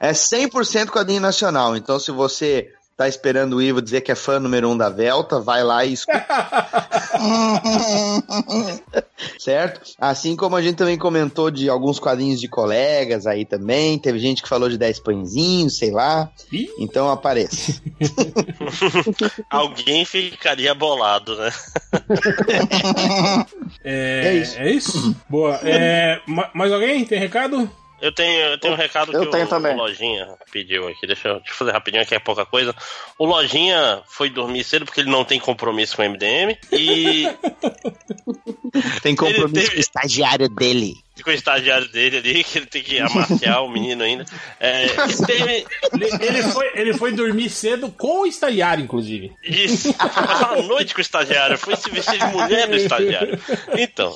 é 0.00 0.12
100% 0.12 0.88
quadrinho 0.88 1.20
nacional. 1.20 1.76
Então, 1.76 1.98
se 1.98 2.10
você 2.10 2.72
tá 2.98 3.06
esperando 3.06 3.54
o 3.56 3.62
Ivo 3.62 3.80
dizer 3.80 4.00
que 4.00 4.10
é 4.10 4.14
fã 4.16 4.40
número 4.40 4.68
um 4.68 4.76
da 4.76 4.88
Velta, 4.88 5.38
vai 5.38 5.62
lá 5.62 5.84
e 5.84 5.92
escuta. 5.92 6.26
certo? 9.38 9.80
Assim 10.00 10.34
como 10.34 10.56
a 10.56 10.62
gente 10.62 10.74
também 10.74 10.98
comentou 10.98 11.48
de 11.48 11.70
alguns 11.70 12.00
quadrinhos 12.00 12.40
de 12.40 12.48
colegas 12.48 13.24
aí 13.24 13.44
também, 13.44 14.00
teve 14.00 14.18
gente 14.18 14.42
que 14.42 14.48
falou 14.48 14.68
de 14.68 14.76
10 14.76 14.98
pãezinhos, 14.98 15.78
sei 15.78 15.92
lá. 15.92 16.28
Então 16.76 17.08
apareça. 17.08 17.80
Alguém 19.48 20.04
ficaria 20.04 20.74
bolado, 20.74 21.36
né? 21.36 21.52
É, 23.84 24.34
isso. 24.34 24.58
É 24.58 24.70
isso? 24.70 25.16
Boa. 25.28 25.54
É, 25.62 26.20
ma- 26.26 26.50
mais 26.52 26.72
alguém? 26.72 27.04
Tem 27.04 27.18
recado? 27.18 27.70
Eu 28.00 28.12
tenho, 28.12 28.40
eu 28.50 28.58
tenho 28.58 28.74
um 28.74 28.76
recado 28.76 29.12
Eu 29.12 29.20
que 29.24 29.30
tenho 29.32 29.44
o, 29.44 29.48
também. 29.48 29.74
o 29.74 29.78
Lojinha 29.78 30.28
pediu 30.52 30.86
aqui. 30.88 31.06
Deixa 31.06 31.28
eu, 31.28 31.34
eu 31.36 31.42
fazer 31.54 31.72
rapidinho 31.72 32.02
aqui, 32.02 32.14
é 32.14 32.18
pouca 32.20 32.46
coisa. 32.46 32.74
O 33.18 33.26
Lojinha 33.26 34.02
foi 34.06 34.30
dormir 34.30 34.62
cedo 34.64 34.84
porque 34.84 35.00
ele 35.00 35.10
não 35.10 35.24
tem 35.24 35.40
compromisso 35.40 35.96
com 35.96 36.02
o 36.02 36.04
MDM 36.08 36.56
e 36.72 37.24
Tem 39.02 39.16
compromisso 39.16 39.52
teve- 39.52 39.70
com 39.70 39.76
o 39.76 39.80
estagiário 39.80 40.48
dele. 40.48 40.94
Com 41.22 41.30
o 41.30 41.32
estagiário 41.32 41.88
dele 41.88 42.18
ali, 42.18 42.44
que 42.44 42.58
ele 42.58 42.66
tem 42.66 42.82
que 42.82 42.98
amaciar 42.98 43.64
o 43.64 43.68
menino 43.68 44.02
ainda. 44.02 44.24
É, 44.60 44.86
e 44.86 45.26
teve, 45.26 45.66
Ele, 45.92 46.24
ele 46.24 46.42
foi, 46.44 46.70
ele 46.74 46.94
foi 46.94 47.12
dormir 47.12 47.50
cedo 47.50 47.90
com 47.90 48.22
o 48.22 48.26
estagiário, 48.26 48.84
inclusive. 48.84 49.32
Isso. 49.42 49.92
Passar 49.94 50.52
uma 50.52 50.62
noite 50.62 50.94
com 50.94 51.00
o 51.00 51.02
estagiário. 51.02 51.58
Foi 51.58 51.76
se 51.76 51.90
vestir 51.90 52.18
de 52.18 52.26
mulher 52.26 52.68
do 52.68 52.76
estagiário. 52.76 53.38
Então, 53.76 54.14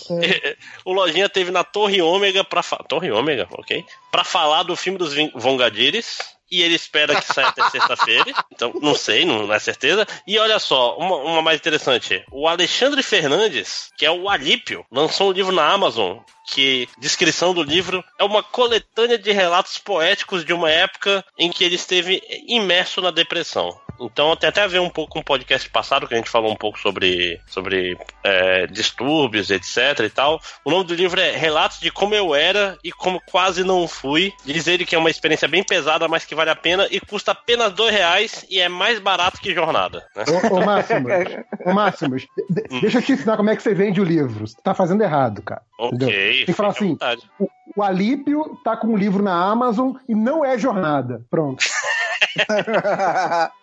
o 0.85 0.93
Lojinha 0.93 1.29
teve 1.29 1.51
na 1.51 1.65
Torre 1.65 2.01
Ômega 2.03 2.45
pra 2.45 2.63
Torre 2.63 3.11
Ômega, 3.11 3.49
ok? 3.53 3.85
Pra 4.11 4.25
falar 4.25 4.63
do 4.63 4.77
filme 4.77 4.99
dos 4.99 5.15
Vongadires. 5.35 6.19
E 6.53 6.63
ele 6.63 6.75
espera 6.75 7.19
que 7.19 7.33
saia 7.33 7.49
até 7.49 7.69
sexta-feira. 7.71 8.33
Então, 8.53 8.75
não 8.83 8.95
sei, 8.95 9.25
não, 9.25 9.47
não 9.47 9.55
é 9.55 9.59
certeza. 9.59 10.07
E 10.27 10.39
olha 10.39 10.59
só, 10.59 10.99
uma, 10.99 11.17
uma 11.17 11.43
mais 11.43 11.59
interessante. 11.59 12.23
O 12.31 12.47
Alexandre 12.47 13.03
Fernandes, 13.03 13.91
que 13.97 14.05
é 14.05 14.11
o 14.11 14.29
Alípio, 14.29 14.85
lançou 14.93 15.31
um 15.31 15.33
livro 15.33 15.51
na 15.51 15.67
Amazon. 15.67 16.19
Que 16.53 16.89
descrição 16.99 17.55
do 17.55 17.63
livro 17.63 18.05
é 18.19 18.25
uma 18.25 18.43
coletânea 18.43 19.17
de 19.17 19.33
relatos 19.33 19.79
poéticos 19.79 20.45
de 20.45 20.53
uma 20.53 20.71
época 20.71 21.25
em 21.39 21.51
que 21.51 21.65
ele 21.65 21.77
esteve 21.77 22.23
imerso 22.47 23.01
na 23.01 23.11
depressão. 23.11 23.81
Então 24.01 24.35
tem 24.37 24.49
até 24.49 24.63
a 24.63 24.67
ver 24.67 24.81
um 24.81 24.91
pouco 24.91 25.13
com 25.13 25.21
o 25.21 25.25
podcast 25.25 25.69
passado 25.71 26.07
que 26.07 26.15
a 26.15 26.17
gente 26.17 26.31
falou 26.31 26.51
um 26.51 26.57
pouco 26.57 26.79
sobre, 26.79 27.41
sobre 27.47 27.97
é, 28.25 28.67
distúrbios, 28.67 29.51
etc 29.51 30.01
e 30.05 30.11
tal. 30.11 30.41
O 30.65 30.71
nome 30.71 30.85
do 30.85 30.95
livro 30.95 31.21
é 31.21 31.37
Relatos 31.37 31.79
de 31.79 31.91
Como 31.91 32.15
Eu 32.15 32.35
Era 32.35 32.79
e 32.83 32.91
Como 32.91 33.21
Quase 33.31 33.63
Não 33.63 33.87
Fui. 33.87 34.33
Diz 34.45 34.67
ele 34.67 34.85
que 34.85 34.95
é 34.95 34.99
uma 34.99 35.11
experiência 35.11 35.47
bem 35.47 35.63
pesada, 35.63 36.09
mas 36.09 36.25
que 36.25 36.35
vale 36.43 36.51
a 36.51 36.57
pena 36.57 36.87
e 36.91 36.99
custa 37.01 37.31
apenas 37.33 37.73
dois 37.73 37.93
reais 37.95 38.45
e 38.51 38.59
é 38.61 38.69
mais 38.69 38.99
barato 38.99 39.41
que 39.41 39.55
jornada. 39.55 40.05
né? 40.17 40.25
Ô, 40.51 40.57
ô 40.57 40.65
Máximos, 40.65 41.13
ô 41.65 41.73
Máximos, 41.73 42.27
de- 42.37 42.63
de- 42.69 42.81
deixa 42.81 42.99
eu 42.99 43.03
te 43.03 43.13
ensinar 43.13 43.37
como 43.37 43.49
é 43.51 43.57
que 43.57 43.63
você 43.63 43.73
vende 43.75 44.01
o 44.01 44.05
livro. 44.05 44.47
Você 44.47 44.57
tá 44.63 44.75
fazendo 44.75 45.03
errado, 45.03 45.41
cara. 45.43 45.63
Ok, 45.79 45.99
Tem 45.99 46.45
que 46.47 46.53
falar 46.53 46.71
assim: 46.71 46.97
o, 47.39 47.49
o 47.77 47.83
Alípio 47.83 48.59
tá 48.65 48.77
com 48.77 48.89
um 48.89 48.97
livro 48.97 49.23
na 49.23 49.35
Amazon 49.35 49.93
e 50.09 50.15
não 50.15 50.45
é 50.45 50.59
jornada. 50.59 51.25
Pronto. 51.31 51.65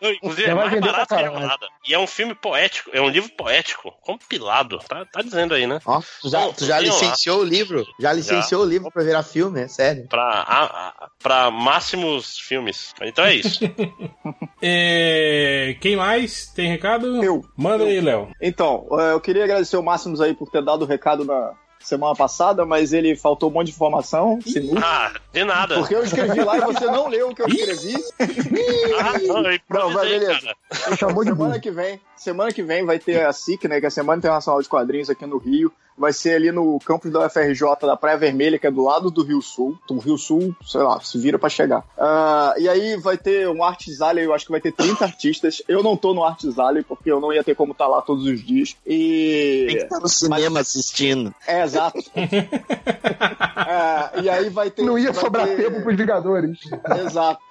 Não, 0.01 0.11
Inclusive 0.11 0.43
Já 0.45 0.51
é 0.51 0.55
vai 0.55 0.69
mais 0.69 0.81
barato 0.81 1.15
que 1.15 1.23
jornada. 1.25 1.67
E 1.87 1.93
é 1.93 1.99
um 1.99 2.05
filme 2.05 2.35
poético, 2.35 2.89
é 2.93 3.01
um 3.01 3.09
livro 3.09 3.29
poético, 3.31 3.91
compilado. 4.01 4.79
Tá, 4.87 5.05
tá 5.05 5.21
dizendo 5.21 5.53
aí, 5.55 5.65
né? 5.65 5.79
Ó, 5.85 6.01
tu 6.21 6.29
já, 6.29 6.47
tu 6.53 6.65
já 6.65 6.77
Tem 6.77 6.87
lá. 6.89 6.93
licenciou 6.93 7.39
o 7.39 7.43
livro? 7.43 7.85
Já 7.99 8.13
licenciou 8.13 8.61
o 8.63 8.65
livro 8.65 8.91
pra 8.91 9.03
virar 9.03 9.23
filme, 9.23 9.61
é 9.61 9.67
sério. 9.67 10.07
Pra, 10.07 10.23
a- 10.23 10.65
a- 10.89 11.09
pra 11.21 11.49
máximos 11.49 12.37
filmes. 12.37 12.93
Então 13.01 13.25
é 13.25 13.35
isso. 13.35 13.59
É, 14.61 15.77
quem 15.79 15.95
mais 15.95 16.47
tem 16.47 16.67
recado? 16.69 17.23
Eu. 17.23 17.41
Manda 17.55 17.85
aí, 17.85 18.01
Léo. 18.01 18.29
Então, 18.41 18.87
eh, 18.99 19.13
eu 19.13 19.21
queria 19.21 19.45
agradecer 19.45 19.77
o 19.77 19.81
Máximos 19.83 20.19
aí 20.19 20.33
por 20.33 20.49
ter 20.51 20.61
dado 20.61 20.81
o 20.83 20.85
recado 20.85 21.23
na, 21.23 21.53
semana 21.79 22.15
passada, 22.15 22.65
mas 22.65 22.93
ele 22.93 23.15
faltou 23.15 23.49
um 23.49 23.53
monte 23.53 23.67
de 23.67 23.73
informação. 23.73 24.39
Ah, 24.83 25.11
de 25.31 25.43
nada. 25.43 25.75
Porque 25.75 25.95
eu 25.95 26.03
escrevi 26.03 26.41
lá 26.43 26.57
e 26.57 26.61
você 26.61 26.85
não 26.85 27.07
leu 27.07 27.29
o 27.29 27.35
que 27.35 27.41
eu 27.41 27.47
escrevi. 27.47 27.95
Ah, 28.99 29.17
não, 29.19 29.37
eu 29.37 29.43
Não, 29.43 29.53
improvisei, 29.53 30.19
beleza. 30.19 30.55
cara. 30.69 30.97
Chamou 30.97 31.23
de 31.23 31.29
semana 31.31 31.59
que 31.59 31.71
vem, 31.71 31.99
semana 32.15 32.51
que 32.51 32.61
vem 32.63 32.85
vai 32.85 32.99
ter 32.99 33.25
a 33.25 33.31
SIC, 33.33 33.67
né, 33.67 33.79
que 33.79 33.85
é 33.85 33.87
a 33.87 33.91
Semana 33.91 34.17
Internacional 34.19 34.61
de 34.61 34.67
Quadrinhos 34.69 35.09
aqui 35.09 35.25
no 35.25 35.37
Rio. 35.37 35.71
Vai 35.99 36.13
ser 36.13 36.35
ali 36.35 36.49
no 36.51 36.79
campus 36.79 37.11
da 37.11 37.25
UFRJ 37.25 37.61
da 37.81 37.97
Praia 37.97 38.17
Vermelha, 38.17 38.57
que 38.57 38.65
é 38.65 38.71
do 38.71 38.83
lado 38.83 39.11
do 39.11 39.21
Rio 39.21 39.41
Sul. 39.41 39.77
Então, 39.83 39.97
o 39.97 39.99
Rio 39.99 40.17
Sul, 40.17 40.55
sei 40.65 40.81
lá, 40.81 40.99
se 41.01 41.17
vira 41.19 41.37
pra 41.37 41.49
chegar. 41.49 41.83
Ah, 41.97 42.53
e 42.57 42.69
aí 42.69 42.95
vai 42.95 43.17
ter 43.17 43.49
um 43.49 43.61
Arts 43.61 44.01
Alley, 44.01 44.23
eu 44.23 44.33
acho 44.33 44.45
que 44.45 44.51
vai 44.51 44.61
ter 44.61 44.71
30 44.71 45.03
artistas. 45.03 45.61
Eu 45.67 45.83
não 45.83 45.97
tô 45.97 46.13
no 46.13 46.23
Arts 46.23 46.57
Alley, 46.57 46.83
porque 46.83 47.11
eu 47.11 47.19
não 47.19 47.33
ia 47.33 47.43
ter 47.43 47.53
como 47.53 47.73
estar 47.73 47.87
lá 47.87 48.01
todos 48.01 48.23
os 48.25 48.41
dias. 48.41 48.77
E... 48.87 49.65
Tem 49.67 49.77
que 49.77 49.83
estar 49.83 49.99
no 49.99 50.07
cinema 50.07 50.61
assistindo. 50.61 51.35
É, 51.45 51.63
exato. 51.63 51.99
É, 53.69 54.21
e 54.21 54.29
aí 54.29 54.49
vai 54.49 54.71
ter. 54.71 54.81
Não 54.83 54.97
ia 54.97 55.13
sobrar 55.13 55.45
ter- 55.47 55.57
tempo 55.57 55.81
pros 55.83 55.95
Vingadores. 55.95 56.59
Exato. 57.05 57.41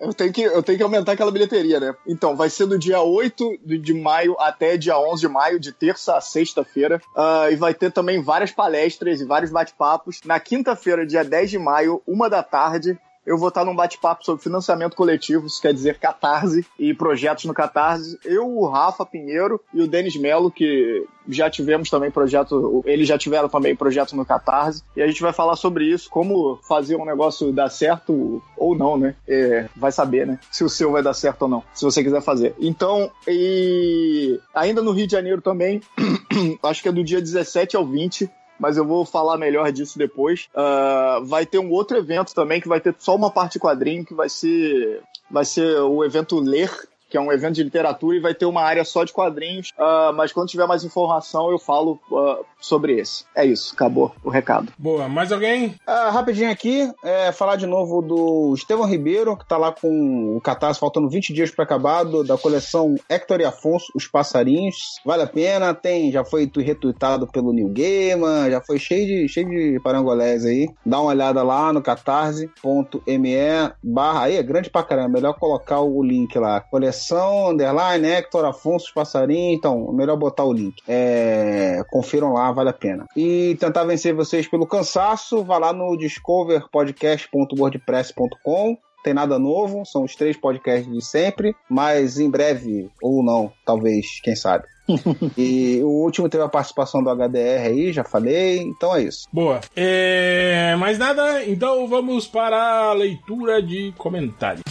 Eu 0.00 0.12
tenho, 0.12 0.32
que, 0.32 0.42
eu 0.42 0.62
tenho 0.62 0.76
que 0.76 0.84
aumentar 0.84 1.12
aquela 1.12 1.30
bilheteria, 1.30 1.78
né? 1.78 1.94
Então, 2.06 2.36
vai 2.36 2.50
ser 2.50 2.66
do 2.66 2.78
dia 2.78 3.00
8 3.00 3.58
de, 3.64 3.94
maio 3.94 4.36
até 4.40 4.76
dia 4.76 4.98
11 4.98 5.20
de 5.20 5.28
maio, 5.28 5.60
de 5.60 5.72
terça 5.72 6.16
a 6.16 6.20
sexta-feira. 6.20 7.00
Ah, 7.16 7.48
e 7.50 7.56
vai 7.56 7.72
ter 7.72 7.92
também 7.92 8.20
várias 8.20 8.50
palestras 8.50 9.20
e 9.20 9.24
vários 9.24 9.50
bate-papos. 9.50 10.20
Na 10.24 10.40
quinta-feira, 10.40 11.06
dia 11.06 11.24
10 11.24 11.50
de 11.50 11.58
maio, 11.58 12.02
uma 12.06 12.28
da 12.28 12.42
tarde, 12.42 12.98
eu 13.26 13.38
vou 13.38 13.48
estar 13.48 13.64
num 13.64 13.74
bate-papo 13.74 14.24
sobre 14.24 14.42
financiamento 14.42 14.96
coletivo, 14.96 15.46
isso 15.46 15.60
quer 15.60 15.72
dizer 15.72 15.98
Catarse 15.98 16.66
e 16.78 16.92
projetos 16.92 17.44
no 17.44 17.54
Catarse. 17.54 18.18
Eu, 18.24 18.46
o 18.46 18.66
Rafa 18.68 19.06
Pinheiro 19.06 19.60
e 19.72 19.80
o 19.80 19.88
Denis 19.88 20.16
Melo, 20.16 20.50
que 20.50 21.06
já 21.28 21.48
tivemos 21.48 21.88
também 21.88 22.10
projeto, 22.10 22.82
eles 22.84 23.08
já 23.08 23.16
tiveram 23.16 23.48
também 23.48 23.74
projeto 23.74 24.14
no 24.14 24.26
Catarse, 24.26 24.82
e 24.94 25.02
a 25.02 25.06
gente 25.06 25.22
vai 25.22 25.32
falar 25.32 25.56
sobre 25.56 25.86
isso, 25.86 26.10
como 26.10 26.58
fazer 26.68 26.96
um 26.96 27.04
negócio 27.04 27.52
dar 27.52 27.70
certo 27.70 28.42
ou 28.56 28.76
não, 28.76 28.98
né? 28.98 29.14
É, 29.26 29.68
vai 29.74 29.90
saber, 29.90 30.26
né? 30.26 30.38
Se 30.50 30.62
o 30.62 30.68
seu 30.68 30.92
vai 30.92 31.02
dar 31.02 31.14
certo 31.14 31.42
ou 31.42 31.48
não, 31.48 31.64
se 31.72 31.84
você 31.84 32.02
quiser 32.02 32.20
fazer. 32.20 32.54
Então, 32.60 33.10
e 33.26 34.38
ainda 34.54 34.82
no 34.82 34.92
Rio 34.92 35.06
de 35.06 35.12
Janeiro 35.12 35.40
também, 35.40 35.80
acho 36.62 36.82
que 36.82 36.88
é 36.88 36.92
do 36.92 37.04
dia 37.04 37.20
17 37.20 37.76
ao 37.76 37.86
20, 37.86 38.30
mas 38.58 38.76
eu 38.76 38.84
vou 38.84 39.04
falar 39.04 39.36
melhor 39.36 39.70
disso 39.72 39.98
depois. 39.98 40.48
Ah, 40.54 41.20
vai 41.24 41.44
ter 41.46 41.58
um 41.58 41.70
outro 41.70 41.96
evento 41.96 42.34
também 42.34 42.60
que 42.60 42.68
vai 42.68 42.80
ter 42.80 42.94
só 42.98 43.14
uma 43.14 43.30
parte 43.30 43.58
quadrinho 43.58 44.04
que 44.04 44.14
vai 44.14 44.28
ser 44.28 45.02
vai 45.30 45.44
ser 45.44 45.80
o 45.80 46.04
evento 46.04 46.38
Ler 46.38 46.70
que 47.14 47.18
é 47.18 47.20
um 47.20 47.30
evento 47.30 47.54
de 47.54 47.62
literatura 47.62 48.16
e 48.16 48.20
vai 48.20 48.34
ter 48.34 48.44
uma 48.44 48.60
área 48.60 48.84
só 48.84 49.04
de 49.04 49.12
quadrinhos, 49.12 49.70
Ah, 49.78 50.10
mas 50.16 50.32
quando 50.32 50.48
tiver 50.48 50.66
mais 50.66 50.82
informação 50.82 51.48
eu 51.48 51.60
falo 51.60 52.00
ah, 52.12 52.40
sobre 52.60 52.98
esse. 52.98 53.24
É 53.36 53.44
isso, 53.46 53.72
acabou 53.72 54.12
o 54.24 54.30
recado. 54.30 54.72
Boa, 54.76 55.08
mais 55.08 55.30
alguém? 55.30 55.76
Ah, 55.86 56.10
rapidinho 56.10 56.50
aqui, 56.50 56.90
é, 57.04 57.30
falar 57.30 57.54
de 57.54 57.66
novo 57.68 58.02
do 58.02 58.52
Estevão 58.54 58.84
Ribeiro, 58.88 59.36
que 59.36 59.46
tá 59.46 59.56
lá 59.56 59.70
com 59.70 60.36
o 60.36 60.40
Catarse 60.40 60.80
faltando 60.80 61.08
20 61.08 61.32
dias 61.32 61.52
para 61.52 61.64
acabar, 61.64 62.02
do- 62.02 62.24
da 62.24 62.36
coleção 62.36 62.96
Hector 63.08 63.40
e 63.40 63.44
Afonso, 63.44 63.92
Os 63.94 64.08
Passarinhos. 64.08 64.74
Vale 65.06 65.22
a 65.22 65.26
pena, 65.28 65.72
tem, 65.72 66.10
já 66.10 66.24
foi 66.24 66.50
retweetado 66.56 67.28
pelo 67.28 67.52
New 67.52 67.68
Gamer, 67.68 68.50
já 68.50 68.60
foi 68.60 68.80
cheio 68.80 69.06
de, 69.06 69.28
cheio 69.28 69.48
de 69.48 69.78
parangolés 69.84 70.44
aí. 70.44 70.68
Dá 70.84 70.98
uma 71.00 71.10
olhada 71.10 71.44
lá 71.44 71.72
no 71.72 71.80
catarse.me 71.80 73.36
barra, 73.82 74.22
aí 74.24 74.36
é 74.36 74.42
grande 74.42 74.70
pra 74.70 74.82
caramba, 74.82 75.10
melhor 75.10 75.34
colocar 75.38 75.80
o 75.80 76.02
link 76.02 76.36
lá. 76.38 76.60
Coleção, 76.60 77.03
underline, 77.12 78.06
Hector, 78.06 78.44
Afonso, 78.44 78.86
Os 78.86 78.92
Passarinhos, 78.92 79.58
então, 79.58 79.92
melhor 79.92 80.16
botar 80.16 80.44
o 80.44 80.52
link. 80.52 80.76
É, 80.86 81.82
confiram 81.90 82.32
lá, 82.32 82.52
vale 82.52 82.70
a 82.70 82.74
pena. 82.74 83.06
E 83.16 83.56
tentar 83.58 83.82
vencer 83.84 84.14
vocês 84.14 84.46
pelo 84.48 84.66
cansaço, 84.66 85.44
vá 85.44 85.58
lá 85.58 85.72
no 85.72 85.96
discoverpodcast.wordpress.com. 85.96 88.76
Tem 89.04 89.12
nada 89.12 89.38
novo, 89.38 89.84
são 89.84 90.04
os 90.04 90.16
três 90.16 90.34
podcasts 90.34 90.90
de 90.90 91.04
sempre, 91.04 91.54
mas 91.68 92.18
em 92.18 92.30
breve, 92.30 92.88
ou 93.02 93.22
não, 93.22 93.52
talvez, 93.66 94.18
quem 94.22 94.34
sabe. 94.34 94.64
e 95.36 95.80
o 95.82 95.88
último 95.88 96.28
teve 96.28 96.42
a 96.42 96.48
participação 96.48 97.02
do 97.02 97.10
HDR 97.10 97.66
aí, 97.66 97.92
já 97.92 98.02
falei, 98.02 98.58
então 98.58 98.96
é 98.96 99.02
isso. 99.02 99.28
Boa. 99.30 99.60
É, 99.76 100.74
mais 100.78 100.98
nada? 100.98 101.44
Então 101.44 101.86
vamos 101.86 102.26
para 102.26 102.90
a 102.90 102.92
leitura 102.94 103.62
de 103.62 103.92
comentários. 103.98 104.62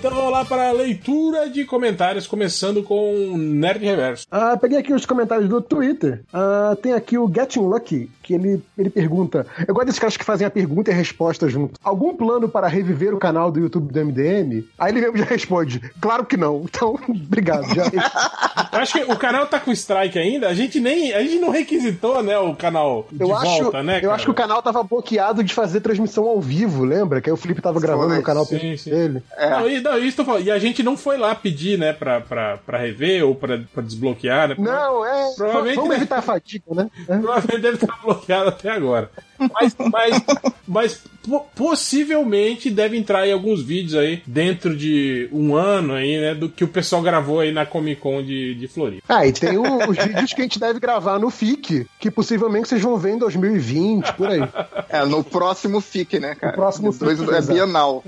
Então 0.00 0.12
vamos 0.12 0.32
lá 0.32 0.46
para 0.46 0.70
a 0.70 0.72
leitura 0.72 1.50
de 1.50 1.62
comentários, 1.66 2.26
começando 2.26 2.82
com 2.82 3.36
Nerd 3.36 3.84
Reverso. 3.84 4.26
Ah, 4.30 4.56
peguei 4.58 4.78
aqui 4.78 4.94
os 4.94 5.04
comentários 5.04 5.46
do 5.46 5.60
Twitter. 5.60 6.22
Ah, 6.32 6.74
tem 6.82 6.94
aqui 6.94 7.18
o 7.18 7.30
Getting 7.30 7.60
Lucky, 7.60 8.10
que 8.22 8.32
ele, 8.32 8.62
ele 8.78 8.88
pergunta. 8.88 9.46
Eu 9.68 9.74
gosto 9.74 9.88
desses 9.88 9.98
caras 9.98 10.16
que 10.16 10.24
fazem 10.24 10.46
a 10.46 10.50
pergunta 10.50 10.90
e 10.90 10.94
a 10.94 10.96
resposta 10.96 11.50
junto. 11.50 11.78
Algum 11.84 12.16
plano 12.16 12.48
para 12.48 12.66
reviver 12.66 13.12
o 13.12 13.18
canal 13.18 13.52
do 13.52 13.60
YouTube 13.60 13.92
do 13.92 14.06
MDM? 14.06 14.64
Aí 14.78 14.90
ele 14.90 15.02
mesmo 15.02 15.18
já 15.18 15.26
responde: 15.26 15.80
Claro 16.00 16.24
que 16.24 16.38
não. 16.38 16.64
Então, 16.70 16.98
obrigado. 17.06 17.66
Já... 17.74 17.82
Eu 18.72 18.78
acho 18.78 18.92
que 18.92 19.12
o 19.12 19.16
canal 19.16 19.46
tá 19.46 19.58
com 19.58 19.72
strike 19.72 20.18
ainda. 20.18 20.48
A 20.48 20.54
gente 20.54 20.80
nem. 20.80 21.12
A 21.12 21.20
gente 21.20 21.40
não 21.40 21.50
requisitou, 21.50 22.22
né, 22.22 22.38
o 22.38 22.54
canal 22.54 23.06
de 23.10 23.22
Eu, 23.22 23.34
acho, 23.36 23.64
volta, 23.64 23.82
né? 23.82 23.96
eu 23.96 24.02
cara? 24.02 24.14
acho 24.14 24.24
que 24.24 24.30
o 24.30 24.34
canal 24.34 24.62
tava 24.62 24.82
bloqueado 24.82 25.42
de 25.42 25.52
fazer 25.52 25.80
transmissão 25.80 26.26
ao 26.26 26.40
vivo, 26.40 26.84
lembra? 26.84 27.20
Que 27.20 27.28
aí 27.28 27.34
o 27.34 27.36
Felipe 27.36 27.60
tava 27.60 27.80
gravando 27.80 28.14
no 28.14 28.22
canal 28.22 28.46
sim, 28.46 28.76
sim. 28.76 28.90
dele. 28.90 29.22
Não, 29.36 29.68
e, 29.68 29.89
não, 29.90 29.98
isso 29.98 30.24
falando. 30.24 30.44
E 30.46 30.50
a 30.50 30.58
gente 30.58 30.82
não 30.82 30.96
foi 30.96 31.16
lá 31.18 31.34
pedir, 31.34 31.78
né, 31.78 31.92
pra, 31.92 32.20
pra, 32.20 32.56
pra 32.58 32.78
rever 32.78 33.24
ou 33.24 33.34
pra, 33.34 33.58
pra 33.72 33.82
desbloquear, 33.82 34.48
né? 34.48 34.56
Não, 34.58 35.04
é. 35.04 35.34
Provavelmente 35.36 35.74
Vamos 35.76 35.90
deve- 35.90 36.00
evitar 36.02 36.18
a 36.18 36.22
fadiga, 36.22 36.64
né? 36.74 36.90
Provavelmente 37.06 37.60
deve 37.60 37.74
estar 37.76 38.00
bloqueado 38.02 38.48
até 38.48 38.70
agora. 38.70 39.10
Mas, 39.52 39.76
mas, 39.90 40.22
mas 40.66 41.02
po- 41.22 41.46
possivelmente 41.54 42.70
deve 42.70 42.96
entrar 42.96 43.20
aí 43.20 43.32
alguns 43.32 43.62
vídeos 43.62 43.94
aí 43.94 44.22
dentro 44.26 44.76
de 44.76 45.28
um 45.32 45.54
ano 45.54 45.94
aí, 45.94 46.20
né? 46.20 46.34
Do 46.34 46.48
que 46.48 46.62
o 46.64 46.68
pessoal 46.68 47.02
gravou 47.02 47.40
aí 47.40 47.52
na 47.52 47.64
Comic 47.66 48.00
Con 48.00 48.22
de, 48.22 48.54
de 48.54 48.68
Floripa. 48.68 49.02
Ah, 49.08 49.26
e 49.26 49.32
tem 49.32 49.56
o- 49.58 49.88
os 49.90 49.96
vídeos 49.96 50.32
que 50.32 50.40
a 50.40 50.44
gente 50.44 50.58
deve 50.60 50.78
gravar 50.78 51.18
no 51.18 51.30
FIC, 51.30 51.86
que 51.98 52.10
possivelmente 52.10 52.68
vocês 52.68 52.82
vão 52.82 52.96
ver 52.96 53.12
em 53.14 53.18
2020, 53.18 54.12
por 54.14 54.28
aí. 54.28 54.40
É, 54.88 55.04
no 55.04 55.22
próximo 55.24 55.80
FIC, 55.80 56.18
né, 56.20 56.34
cara? 56.34 56.52
No 56.52 56.56
próximo 56.58 56.92
Depois 56.92 57.18
FIC, 57.18 57.30
é 57.32 57.38
exato. 57.38 57.52
bienal. 57.54 58.04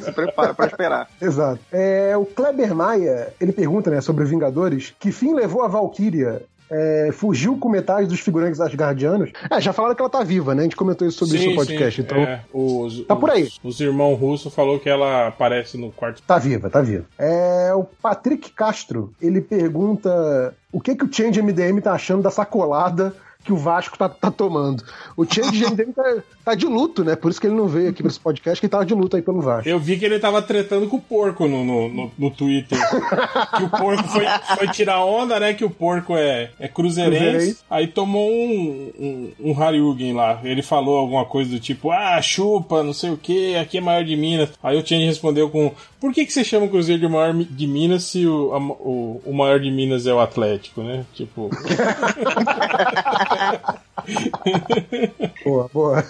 Se 0.00 0.12
prepara 0.12 0.54
pra 0.54 0.66
esperar. 0.66 1.08
Exato. 1.20 1.60
É, 1.72 2.16
o 2.16 2.24
Kleber 2.24 2.74
Maia, 2.74 3.32
ele 3.40 3.52
pergunta, 3.52 3.90
né, 3.90 4.00
sobre 4.00 4.24
os 4.24 4.30
Vingadores, 4.30 4.92
que 4.98 5.12
fim 5.12 5.34
levou 5.34 5.62
a 5.62 5.68
Valkyria? 5.68 6.42
É, 6.70 7.10
fugiu 7.12 7.58
com 7.58 7.68
metade 7.68 8.06
dos 8.06 8.20
figurantes 8.20 8.60
asgardianos. 8.60 9.30
É, 9.50 9.60
já 9.60 9.72
falaram 9.72 9.94
que 9.94 10.00
ela 10.00 10.08
tá 10.10 10.22
viva, 10.22 10.54
né? 10.54 10.62
A 10.62 10.64
gente 10.64 10.76
comentou 10.76 11.06
isso 11.06 11.18
sobre 11.18 11.38
isso 11.38 11.50
no 11.50 11.56
podcast, 11.56 12.00
sim, 12.00 12.06
então. 12.06 12.18
é, 12.18 12.42
os, 12.52 13.04
Tá 13.04 13.14
por 13.14 13.30
aí. 13.30 13.42
Os, 13.42 13.60
os 13.62 13.80
irmãos 13.80 14.14
russos 14.16 14.54
falou 14.54 14.78
que 14.78 14.88
ela 14.88 15.28
aparece 15.28 15.76
no 15.76 15.92
quarto. 15.92 16.22
Tá 16.22 16.38
viva, 16.38 16.70
tá 16.70 16.80
viva. 16.80 17.04
É, 17.18 17.74
o 17.74 17.84
Patrick 17.84 18.50
Castro, 18.52 19.12
ele 19.20 19.40
pergunta 19.40 20.54
o 20.72 20.80
que 20.80 20.94
que 20.94 21.04
o 21.04 21.12
Change 21.12 21.42
MDM 21.42 21.80
tá 21.82 21.92
achando 21.92 22.22
da 22.22 22.30
sacolada 22.30 23.14
que 23.44 23.52
o 23.52 23.56
Vasco 23.56 23.98
tá, 23.98 24.08
tá 24.08 24.30
tomando. 24.30 24.84
O 25.16 25.24
Change 25.24 25.64
MDM 25.66 25.92
tá, 25.92 26.14
tá 26.44 26.54
de 26.54 26.66
luto, 26.66 27.02
né? 27.04 27.16
Por 27.16 27.30
isso 27.30 27.40
que 27.40 27.46
ele 27.46 27.56
não 27.56 27.66
veio 27.66 27.90
aqui 27.90 28.02
pra 28.02 28.10
esse 28.10 28.20
podcast, 28.20 28.60
que 28.60 28.66
ele 28.66 28.70
tava 28.70 28.86
de 28.86 28.94
luto 28.94 29.16
aí 29.16 29.22
pelo 29.22 29.40
Vasco. 29.40 29.68
Eu 29.68 29.78
vi 29.80 29.98
que 29.98 30.04
ele 30.04 30.18
tava 30.18 30.40
tretando 30.42 30.86
com 30.88 30.96
o 30.96 31.00
porco 31.00 31.48
no, 31.48 31.64
no, 31.64 31.88
no, 31.88 32.10
no 32.18 32.30
Twitter. 32.30 32.78
que 33.56 33.64
o 33.64 33.68
porco 33.70 34.04
foi, 34.04 34.24
foi 34.56 34.68
tirar 34.68 35.04
onda, 35.04 35.40
né? 35.40 35.54
Que 35.54 35.64
o 35.64 35.70
porco 35.70 36.16
é, 36.16 36.50
é 36.60 36.68
cruzeirense. 36.68 37.24
Cruzeirense. 37.24 37.58
Aí 37.70 37.86
tomou 37.88 38.30
um, 38.30 38.92
um, 38.98 39.50
um 39.50 39.62
Haryugen 39.62 40.12
lá. 40.14 40.40
Ele 40.44 40.62
falou 40.62 40.96
alguma 40.98 41.24
coisa 41.24 41.50
do 41.50 41.58
tipo, 41.60 41.90
ah, 41.90 42.20
chupa, 42.22 42.82
não 42.82 42.92
sei 42.92 43.10
o 43.10 43.16
que, 43.16 43.56
aqui 43.56 43.78
é 43.78 43.80
maior 43.80 44.04
de 44.04 44.16
Minas. 44.16 44.50
Aí 44.62 44.76
o 44.78 44.86
Change 44.86 45.06
respondeu 45.06 45.50
com, 45.50 45.72
por 46.00 46.12
que, 46.12 46.24
que 46.24 46.32
você 46.32 46.44
chama 46.44 46.66
o 46.66 46.68
Cruzeiro 46.68 47.00
de 47.00 47.08
maior 47.08 47.34
de 47.34 47.66
Minas 47.66 48.04
se 48.04 48.26
o, 48.26 48.52
a- 48.54 48.58
o, 48.58 49.20
o 49.26 49.32
maior 49.34 49.58
de 49.60 49.70
Minas 49.70 50.06
é 50.06 50.14
o 50.14 50.20
Atlético, 50.20 50.82
né? 50.82 51.04
Tipo. 51.12 51.50
Boa, 55.44 55.70
boa. 55.72 56.04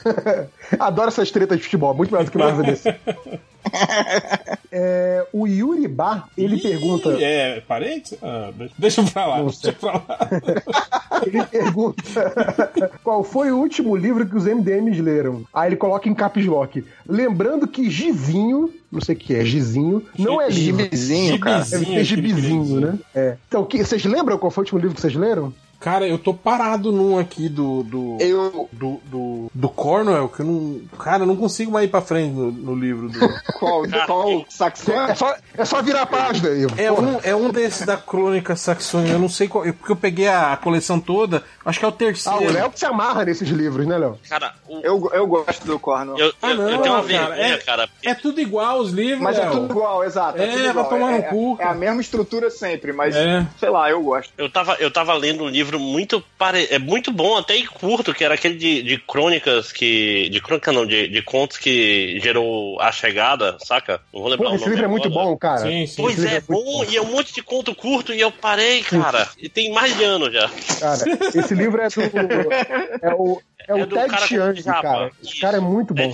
Adoro 0.78 1.08
essas 1.08 1.30
tretas 1.30 1.58
de 1.58 1.64
futebol, 1.64 1.94
muito 1.94 2.12
mais 2.12 2.26
do 2.26 2.32
que 2.32 2.38
Marvel 2.38 2.64
DC. 2.64 2.94
É, 4.72 5.24
o 5.32 5.46
Yuri 5.46 5.86
Bar, 5.86 6.28
ele 6.36 6.58
pergunta. 6.60 7.10
É, 7.20 7.60
parente? 7.60 8.18
Ah, 8.20 8.50
deixa- 8.76 9.04
pra 9.04 9.26
lá. 9.26 9.42
Deixa 9.42 9.72
pra 9.72 9.92
lá. 9.92 10.04
Ele 11.24 11.44
pergunta 11.44 12.90
qual 13.04 13.22
foi 13.22 13.52
o 13.52 13.58
último 13.58 13.94
livro 13.94 14.26
que 14.26 14.36
os 14.36 14.44
MDMs 14.46 15.00
leram. 15.00 15.44
Aí 15.54 15.68
ele 15.68 15.76
coloca 15.76 16.08
em 16.08 16.14
caps 16.14 16.44
lock. 16.44 16.84
Lembrando 17.08 17.68
que 17.68 17.88
Gizinho, 17.88 18.68
não 18.90 19.00
sei 19.00 19.14
o 19.14 19.18
que 19.18 19.32
é, 19.34 19.44
Gizinho, 19.44 20.02
não 20.18 20.40
é 20.40 20.48
livro. 20.48 20.82
Gibizinho, 20.82 21.38
cara. 21.38 21.64
Deve 21.64 21.84
ser 21.86 22.04
gibizinho, 22.04 22.80
né? 22.80 22.98
É. 23.14 23.36
Então, 23.46 23.64
que, 23.64 23.84
vocês 23.84 24.04
lembram 24.04 24.36
qual 24.36 24.50
foi 24.50 24.62
o 24.62 24.64
último 24.64 24.80
livro 24.80 24.96
que 24.96 25.00
vocês 25.00 25.14
leram? 25.14 25.54
Cara, 25.82 26.06
eu 26.06 26.16
tô 26.16 26.32
parado 26.32 26.92
num 26.92 27.18
aqui 27.18 27.48
do. 27.48 27.82
do 27.82 28.16
eu. 28.20 28.68
Do, 28.72 29.00
do, 29.04 29.50
do 29.52 29.68
Cornwell, 29.68 30.28
que 30.28 30.40
eu 30.40 30.46
não. 30.46 30.80
Cara, 30.98 31.24
eu 31.24 31.26
não 31.26 31.36
consigo 31.36 31.72
mais 31.72 31.86
ir 31.86 31.88
pra 31.90 32.00
frente 32.00 32.32
no, 32.32 32.52
no 32.52 32.74
livro 32.74 33.08
do. 33.08 33.18
qual, 33.58 33.82
qual 34.06 34.44
saxônica? 34.48 35.12
É 35.12 35.14
só, 35.14 35.34
é 35.58 35.64
só 35.64 35.82
virar 35.82 36.02
a 36.02 36.06
página 36.06 36.50
aí. 36.50 36.66
É 36.78 36.92
um, 36.92 37.20
é 37.22 37.34
um 37.34 37.50
desses 37.50 37.84
da 37.84 37.96
Crônica 37.96 38.54
Saxônica, 38.54 39.12
eu 39.12 39.18
não 39.18 39.28
sei 39.28 39.48
qual. 39.48 39.64
Porque 39.64 39.92
eu 39.92 39.96
peguei 39.96 40.28
a 40.28 40.56
coleção 40.56 41.00
toda, 41.00 41.42
acho 41.64 41.78
que 41.78 41.84
é 41.84 41.88
o 41.88 41.92
terceiro. 41.92 42.38
Ah, 42.38 42.42
o 42.42 42.52
Léo 42.52 42.70
que 42.70 42.78
se 42.78 42.86
amarra 42.86 43.24
nesses 43.24 43.48
livros, 43.48 43.86
né, 43.86 43.98
Léo? 43.98 44.18
Cara, 44.28 44.54
o... 44.68 44.80
eu, 44.80 45.10
eu 45.12 45.26
gosto 45.26 45.66
do 45.66 45.78
Cornwell. 45.78 46.16
Eu, 46.18 46.32
Ah, 46.40 46.50
eu, 46.50 46.56
não, 46.56 46.70
eu 46.70 46.82
tenho 46.82 46.94
uma 46.94 47.02
cara, 47.04 47.36
é- 47.36 47.58
cara. 47.58 47.88
É 48.04 48.14
tudo 48.14 48.40
igual 48.40 48.78
os 48.78 48.92
livros, 48.92 49.20
Mas 49.20 49.36
é 49.36 49.40
Léo. 49.40 49.50
tudo 49.52 49.70
igual, 49.72 50.04
exato. 50.04 50.40
É, 50.40 50.46
tudo 50.46 50.60
vai 50.60 50.70
igual. 50.70 50.88
tomar 50.88 51.10
no 51.10 51.18
é, 51.18 51.22
cu, 51.22 51.56
É 51.58 51.64
a 51.64 51.74
mesma 51.74 52.00
estrutura 52.00 52.50
sempre, 52.50 52.92
mas 52.92 53.14
É. 53.16 53.44
sei 53.58 53.68
lá, 53.68 53.90
eu 53.90 54.00
gosto. 54.02 54.32
Eu 54.38 54.48
tava, 54.50 54.74
eu 54.74 54.90
tava 54.90 55.12
lendo 55.14 55.44
um 55.44 55.48
livro 55.48 55.71
muito 55.78 56.22
pare... 56.38 56.66
é 56.70 56.78
muito 56.78 57.12
bom, 57.12 57.36
até 57.36 57.56
e 57.56 57.66
curto, 57.66 58.12
que 58.14 58.24
era 58.24 58.34
aquele 58.34 58.56
de, 58.56 58.82
de 58.82 58.98
crônicas 58.98 59.72
que. 59.72 60.28
De 60.30 60.40
crônica 60.40 60.72
não, 60.72 60.86
de, 60.86 61.08
de 61.08 61.22
contos 61.22 61.56
que 61.56 62.18
gerou 62.20 62.80
a 62.80 62.90
chegada, 62.92 63.56
saca? 63.64 64.00
Não 64.12 64.20
vou 64.20 64.30
lembrar 64.30 64.50
o 64.50 64.54
esse 64.54 64.60
nome 64.64 64.70
livro 64.74 64.84
é 64.84 64.88
muito 64.88 65.08
agora. 65.08 65.26
bom, 65.26 65.36
cara. 65.36 65.60
Sim, 65.62 65.86
sim. 65.86 66.02
Pois 66.02 66.16
livro 66.16 66.30
é, 66.30 66.36
é 66.36 66.42
muito 66.48 66.64
bom, 66.64 66.84
e 66.84 66.96
é 66.96 67.02
um 67.02 67.06
monte 67.12 67.34
de 67.34 67.42
conto 67.42 67.74
curto 67.74 68.12
e 68.12 68.20
eu 68.20 68.30
parei, 68.30 68.82
cara. 68.82 69.28
E 69.38 69.48
tem 69.48 69.72
mais 69.72 69.96
de 69.96 70.04
ano 70.04 70.30
já. 70.30 70.50
Cara, 70.80 70.98
esse 71.34 71.54
livro 71.54 71.80
é 71.80 71.88
do. 71.88 72.00
É 73.02 73.14
o, 73.14 73.40
é 73.68 73.74
o 73.74 73.78
É 73.78 73.86
do 73.86 73.94
Ted 73.96 74.08
cara 74.10 74.26
Chiang, 74.26 74.62
cara. 74.62 75.10
Esse 75.22 75.40
cara 75.40 75.56
é 75.56 75.60
muito 75.60 75.94
bom. 75.94 76.12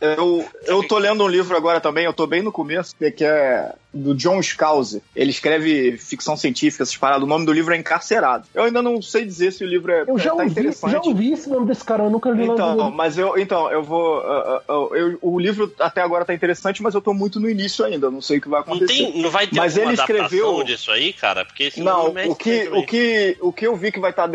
Eu, 0.00 0.46
eu 0.66 0.86
tô 0.86 0.98
lendo 0.98 1.24
um 1.24 1.28
livro 1.28 1.56
agora 1.56 1.80
também, 1.80 2.04
eu 2.04 2.12
tô 2.12 2.26
bem 2.26 2.42
no 2.42 2.52
começo, 2.52 2.94
que- 2.96 3.10
que 3.10 3.24
é 3.24 3.72
do 3.92 4.14
John 4.14 4.40
Scalzi. 4.42 5.02
Ele 5.14 5.30
escreve 5.30 5.98
ficção 5.98 6.36
científica, 6.36 6.82
essas 6.82 6.96
paradas. 6.96 7.24
O 7.24 7.26
nome 7.26 7.44
do 7.44 7.52
livro 7.52 7.74
é 7.74 7.76
Encarcerado. 7.76 8.46
Eu 8.54 8.64
ainda 8.72 8.82
não 8.82 9.00
sei 9.02 9.24
dizer 9.24 9.52
se 9.52 9.62
o 9.62 9.66
livro 9.66 9.92
é 9.92 10.04
Eu 10.06 10.18
já 10.18 10.30
tá 10.30 10.36
ouvi, 10.36 10.50
interessante. 10.50 10.90
já 10.90 11.00
ouvi 11.02 11.32
esse 11.32 11.48
nome 11.48 11.66
desse 11.66 11.84
cara, 11.84 12.04
eu 12.04 12.10
nunca 12.10 12.30
li 12.30 12.44
Então, 12.44 12.90
mas 12.90 13.18
eu, 13.18 13.38
então, 13.38 13.70
eu 13.70 13.82
vou. 13.82 14.18
uh, 14.18 14.56
uh, 14.90 14.96
eu- 14.96 15.18
o 15.20 15.38
livro 15.38 15.72
até 15.78 16.00
agora 16.00 16.24
tá 16.24 16.34
interessante, 16.34 16.82
mas 16.82 16.94
eu 16.94 17.00
tô 17.00 17.12
muito 17.12 17.38
no 17.38 17.48
início 17.48 17.84
ainda. 17.84 18.06
eu 18.06 18.10
Não 18.10 18.20
sei 18.20 18.38
o 18.38 18.40
que 18.40 18.48
vai 18.48 18.60
Não, 18.60 18.74
acontecer. 18.74 18.92
tem, 19.12 19.22
não 19.22 19.30
vai 19.30 19.46
ter 19.46 19.56
mas 19.56 19.76
ele 19.76 19.92
escreveu. 19.92 20.46
adaptação 20.48 20.64
disso 20.64 20.90
aí, 20.90 21.12
cara? 21.12 21.44
Porque 21.44 21.64
esse 21.64 21.80
Não, 21.80 22.16
é 22.18 22.26
o 22.26 22.34
que, 22.34 22.68
o, 22.68 22.86
que, 22.86 23.36
o 23.40 23.52
que 23.52 23.66
eu 23.66 23.76
vi 23.76 23.92
que 23.92 24.00
vai 24.00 24.12
tá 24.12 24.28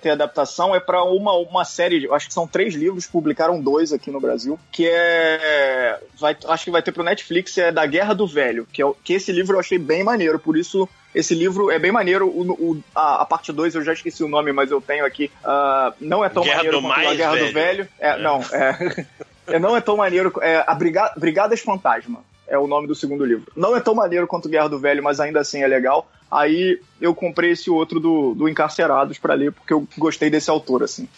ter 0.00 0.10
adaptação 0.10 0.74
é 0.74 0.80
pra 0.80 1.02
uma, 1.04 1.32
uma 1.34 1.64
série, 1.64 2.04
eu 2.04 2.14
acho 2.14 2.26
que 2.28 2.34
são 2.34 2.46
três 2.46 2.74
livros, 2.74 3.06
publicaram 3.06 3.60
dois 3.60 3.92
aqui 3.92 4.10
no 4.10 4.20
Brasil, 4.20 4.58
que 4.70 4.86
é. 4.88 5.98
Vai, 6.18 6.36
acho 6.48 6.64
que 6.64 6.70
vai 6.70 6.82
ter 6.82 6.92
pro 6.92 7.02
Netflix, 7.04 7.56
é 7.58 7.70
Da 7.72 7.86
Guerra 7.86 8.14
do 8.14 8.26
Velho, 8.26 8.66
que, 8.72 8.82
é, 8.82 8.90
que 9.04 9.12
esse 9.14 9.32
livro 9.32 9.56
eu 9.56 9.60
achei 9.60 9.78
bem 9.78 10.02
maneiro, 10.02 10.38
por 10.38 10.56
isso. 10.56 10.88
Esse 11.18 11.34
livro 11.34 11.68
é 11.70 11.78
bem 11.80 11.90
maneiro. 11.90 12.28
O, 12.28 12.52
o- 12.52 12.82
a, 12.94 13.22
a 13.22 13.24
parte 13.24 13.52
2 13.52 13.74
eu 13.74 13.82
já 13.82 13.92
esqueci 13.92 14.22
o 14.22 14.28
nome, 14.28 14.52
mas 14.52 14.70
eu 14.70 14.80
tenho 14.80 15.04
aqui. 15.04 15.30
Ah, 15.44 15.92
não 16.00 16.24
é 16.24 16.28
tão 16.28 16.44
Guerra 16.44 16.56
maneiro 16.58 16.80
quanto 16.80 17.08
a 17.08 17.14
Guerra 17.14 17.32
do 17.32 17.38
Velho. 17.38 17.52
Velho. 17.54 17.88
É, 17.98 18.08
É. 18.10 18.18
Não, 18.18 18.40
é. 18.52 19.06
é, 19.56 19.58
não 19.58 19.76
é 19.76 19.80
tão 19.80 19.96
maneiro. 19.96 20.32
É 20.40 20.62
a 20.66 20.74
Briga, 20.74 21.12
Brigadas 21.16 21.60
Fantasma 21.60 22.20
é 22.46 22.56
o 22.56 22.66
nome 22.68 22.86
do 22.86 22.94
segundo 22.94 23.24
livro. 23.24 23.50
Não 23.56 23.76
é 23.76 23.80
tão 23.80 23.94
maneiro 23.94 24.26
quanto 24.28 24.48
Guerra 24.48 24.68
do 24.68 24.78
Velho, 24.78 25.02
mas 25.02 25.18
ainda 25.20 25.40
assim 25.40 25.62
é 25.62 25.66
legal. 25.66 26.08
Aí 26.30 26.80
eu 27.00 27.14
comprei 27.14 27.50
esse 27.50 27.68
outro 27.70 27.98
do, 27.98 28.34
do 28.34 28.48
Encarcerados 28.48 29.18
pra 29.18 29.34
ler, 29.34 29.50
porque 29.52 29.72
eu 29.72 29.86
gostei 29.98 30.30
desse 30.30 30.48
autor, 30.50 30.82
assim. 30.82 31.08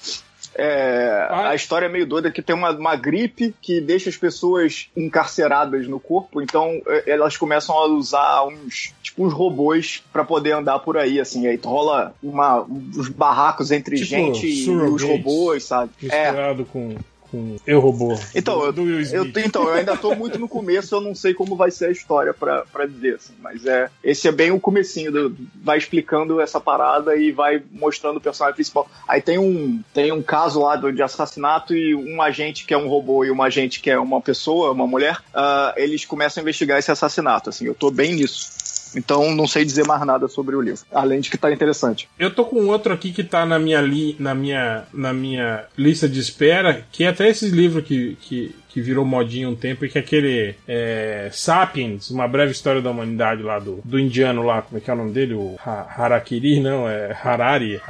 É, 0.63 1.27
a 1.31 1.55
história 1.55 1.87
é 1.87 1.89
meio 1.89 2.05
doida 2.05 2.31
que 2.31 2.43
tem 2.43 2.55
uma, 2.55 2.71
uma 2.71 2.95
gripe 2.95 3.55
que 3.63 3.81
deixa 3.81 4.11
as 4.11 4.17
pessoas 4.17 4.91
encarceradas 4.95 5.89
no 5.89 5.99
corpo, 5.99 6.43
então 6.43 6.83
é, 6.87 7.13
elas 7.13 7.35
começam 7.39 7.75
a 7.75 7.87
usar 7.87 8.45
uns 8.45 8.93
tipo 9.03 9.25
uns 9.25 9.33
robôs 9.33 10.03
pra 10.13 10.23
poder 10.23 10.53
andar 10.53 10.79
por 10.81 10.99
aí, 10.99 11.19
assim, 11.19 11.47
aí 11.47 11.59
rola 11.65 12.15
uma, 12.23 12.61
uns 12.61 13.09
barracos 13.09 13.71
entre 13.71 13.97
Tipo, 13.97 14.09
gente 14.09 14.47
e 14.47 14.71
os 14.71 15.03
robôs, 15.03 15.65
sabe? 15.65 15.93
É, 16.11 16.27
Misturado 16.27 16.67
com, 16.67 16.95
com 17.31 17.57
Eu 17.67 17.81
Robô. 17.81 18.19
então, 18.35 18.59
do, 18.59 18.67
eu, 18.67 18.73
do 18.73 19.17
eu, 19.17 19.45
então, 19.45 19.65
eu 19.65 19.75
ainda 19.75 19.97
tô 19.97 20.15
muito 20.15 20.39
no 20.39 20.49
começo, 20.49 20.95
eu 20.95 21.01
não 21.01 21.15
sei 21.15 21.33
como 21.33 21.57
vai 21.57 21.71
ser 21.71 21.87
a 21.87 21.91
história 21.91 22.35
pra, 22.35 22.65
pra 22.73 22.87
dizer, 22.87 23.17
assim, 23.17 23.33
mas 23.41 23.65
é, 23.65 23.89
esse 24.03 24.29
é 24.29 24.33
bem 24.33 24.51
o 24.51 24.61
comecinho, 24.61 25.13
do, 25.13 25.37
vai 25.63 25.79
explicando 25.79 26.41
essa 26.41 26.61
parada 26.61 27.17
e 27.17 27.31
vai 27.31 27.63
mostrando 27.71 28.17
o 28.17 28.21
personagem 28.21 28.55
principal. 28.55 28.89
Aí 29.07 29.23
tem 29.23 29.39
um, 29.39 29.83
tem 29.95 30.13
um 30.13 30.23
caso 30.23 30.61
lá 30.61 30.77
do, 30.77 30.93
de 30.93 31.03
assassinato 31.03 31.75
e 31.75 31.95
um 31.95 32.21
agente 32.21 32.65
que 32.65 32.75
é 32.75 32.79
um 32.79 32.89
robô 32.89 33.25
e 33.25 33.31
um 33.31 33.43
agente 33.43 33.81
que 33.81 33.91
é 33.91 33.99
uma 33.99 34.21
pessoa, 34.21 34.73
uma 34.73 34.87
mulher, 34.87 35.19
ah, 35.35 35.75
eles 35.77 36.05
começam 36.05 36.41
a 36.41 36.43
investigar 36.43 36.79
esse 36.79 36.91
assassinato, 36.91 37.51
assim, 37.51 37.67
eu 37.67 37.75
tô 37.75 37.91
bem 37.91 38.15
nisso. 38.15 38.60
Então 38.97 39.35
não 39.35 39.47
sei 39.47 39.65
dizer 39.65 39.87
mais 39.87 40.05
nada 40.05 40.27
sobre 40.29 40.57
o 40.57 40.61
livro, 40.61 40.81
além 40.93 41.21
de 41.21 41.31
que 41.31 41.39
tá 41.39 41.51
interessante. 41.53 42.09
Eu 42.19 42.33
tô 42.35 42.45
com 42.45 42.67
outro 42.67 42.93
aqui 42.93 43.13
que 43.13 43.23
tá 43.25 43.45
na 43.47 43.59
minha, 43.59 43.81
li, 43.81 44.17
na 44.19 44.35
minha, 44.35 44.85
na 44.93 45.13
minha 45.13 45.65
lista 45.77 46.09
de 46.09 46.19
espera, 46.21 46.85
que 46.91 47.05
é 47.05 47.09
até 47.09 47.29
esses 47.29 47.53
livros 47.53 47.85
que, 47.85 48.17
que, 48.21 48.55
que 48.69 48.81
virou 48.81 49.05
modinha 49.05 49.49
um 49.49 49.55
tempo, 49.55 49.85
e 49.85 49.89
que 49.89 49.99
é 49.99 50.01
aquele 50.01 50.55
é, 50.67 51.29
Sapiens, 51.33 52.11
uma 52.11 52.27
breve 52.29 52.53
história 52.53 52.81
da 52.83 52.91
humanidade 52.91 53.43
lá 53.43 53.59
do, 53.59 53.81
do 53.85 53.99
indiano 53.99 54.43
lá, 54.43 54.63
como 54.63 54.79
é 54.79 54.81
que 54.81 54.91
é 54.91 54.95
o 54.95 54.97
nome 54.97 55.13
dele? 55.13 55.35
O 55.35 55.57
Ha- 55.65 55.87
Harakiri, 55.97 56.61
não, 56.61 56.89
é 56.89 57.17
Harari. 57.23 57.81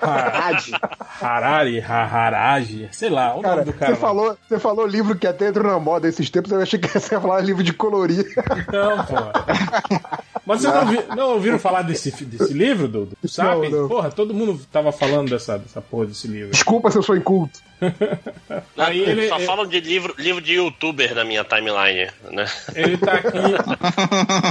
Harari. 0.00 0.72
Harari, 1.20 1.80
Ha- 1.80 2.04
Haraji, 2.04 2.88
sei 2.92 3.08
lá, 3.10 3.34
o 3.36 3.40
Cara, 3.42 3.56
nome 3.56 3.66
do 3.66 3.72
cara. 3.78 3.94
você, 3.94 4.00
falou, 4.00 4.38
você 4.48 4.58
falou 4.58 4.86
livro 4.86 5.16
que 5.16 5.26
até 5.26 5.48
entrou 5.48 5.70
na 5.70 5.78
moda 5.78 6.08
esses 6.08 6.28
tempos, 6.30 6.50
eu 6.52 6.60
achei 6.60 6.78
que 6.78 6.88
você 6.88 7.14
ia 7.14 7.20
falar 7.20 7.40
livro 7.40 7.62
de 7.62 7.72
colorir. 7.72 8.24
Não, 8.72 9.04
pô. 9.04 9.14
Mas 10.46 10.60
vocês 10.60 10.74
não, 10.74 10.86
vi- 10.86 11.04
não 11.16 11.30
ouviram 11.32 11.58
falar 11.58 11.82
desse, 11.82 12.10
desse 12.24 12.52
livro, 12.52 12.86
do, 12.88 13.06
do 13.22 13.28
Sapiens? 13.28 13.72
Não, 13.72 13.82
não. 13.82 13.88
Porra, 13.88 14.10
todo 14.10 14.34
mundo 14.34 14.60
tava 14.70 14.92
falando 14.92 15.30
dessa, 15.30 15.58
dessa 15.58 15.80
porra 15.80 16.06
desse 16.06 16.28
livro. 16.28 16.50
Desculpa 16.50 16.90
se 16.90 16.98
eu 16.98 17.02
sou 17.02 17.16
inculto. 17.16 17.60
Aí 18.76 19.00
ele, 19.00 19.28
Só 19.28 19.38
falam 19.40 19.66
de 19.66 19.80
livro, 19.80 20.14
livro 20.18 20.40
de 20.40 20.54
youtuber 20.54 21.14
na 21.14 21.24
minha 21.24 21.44
timeline, 21.44 22.10
né? 22.30 22.46
ele 22.74 22.96
tá 22.98 23.12
aqui. 23.14 23.38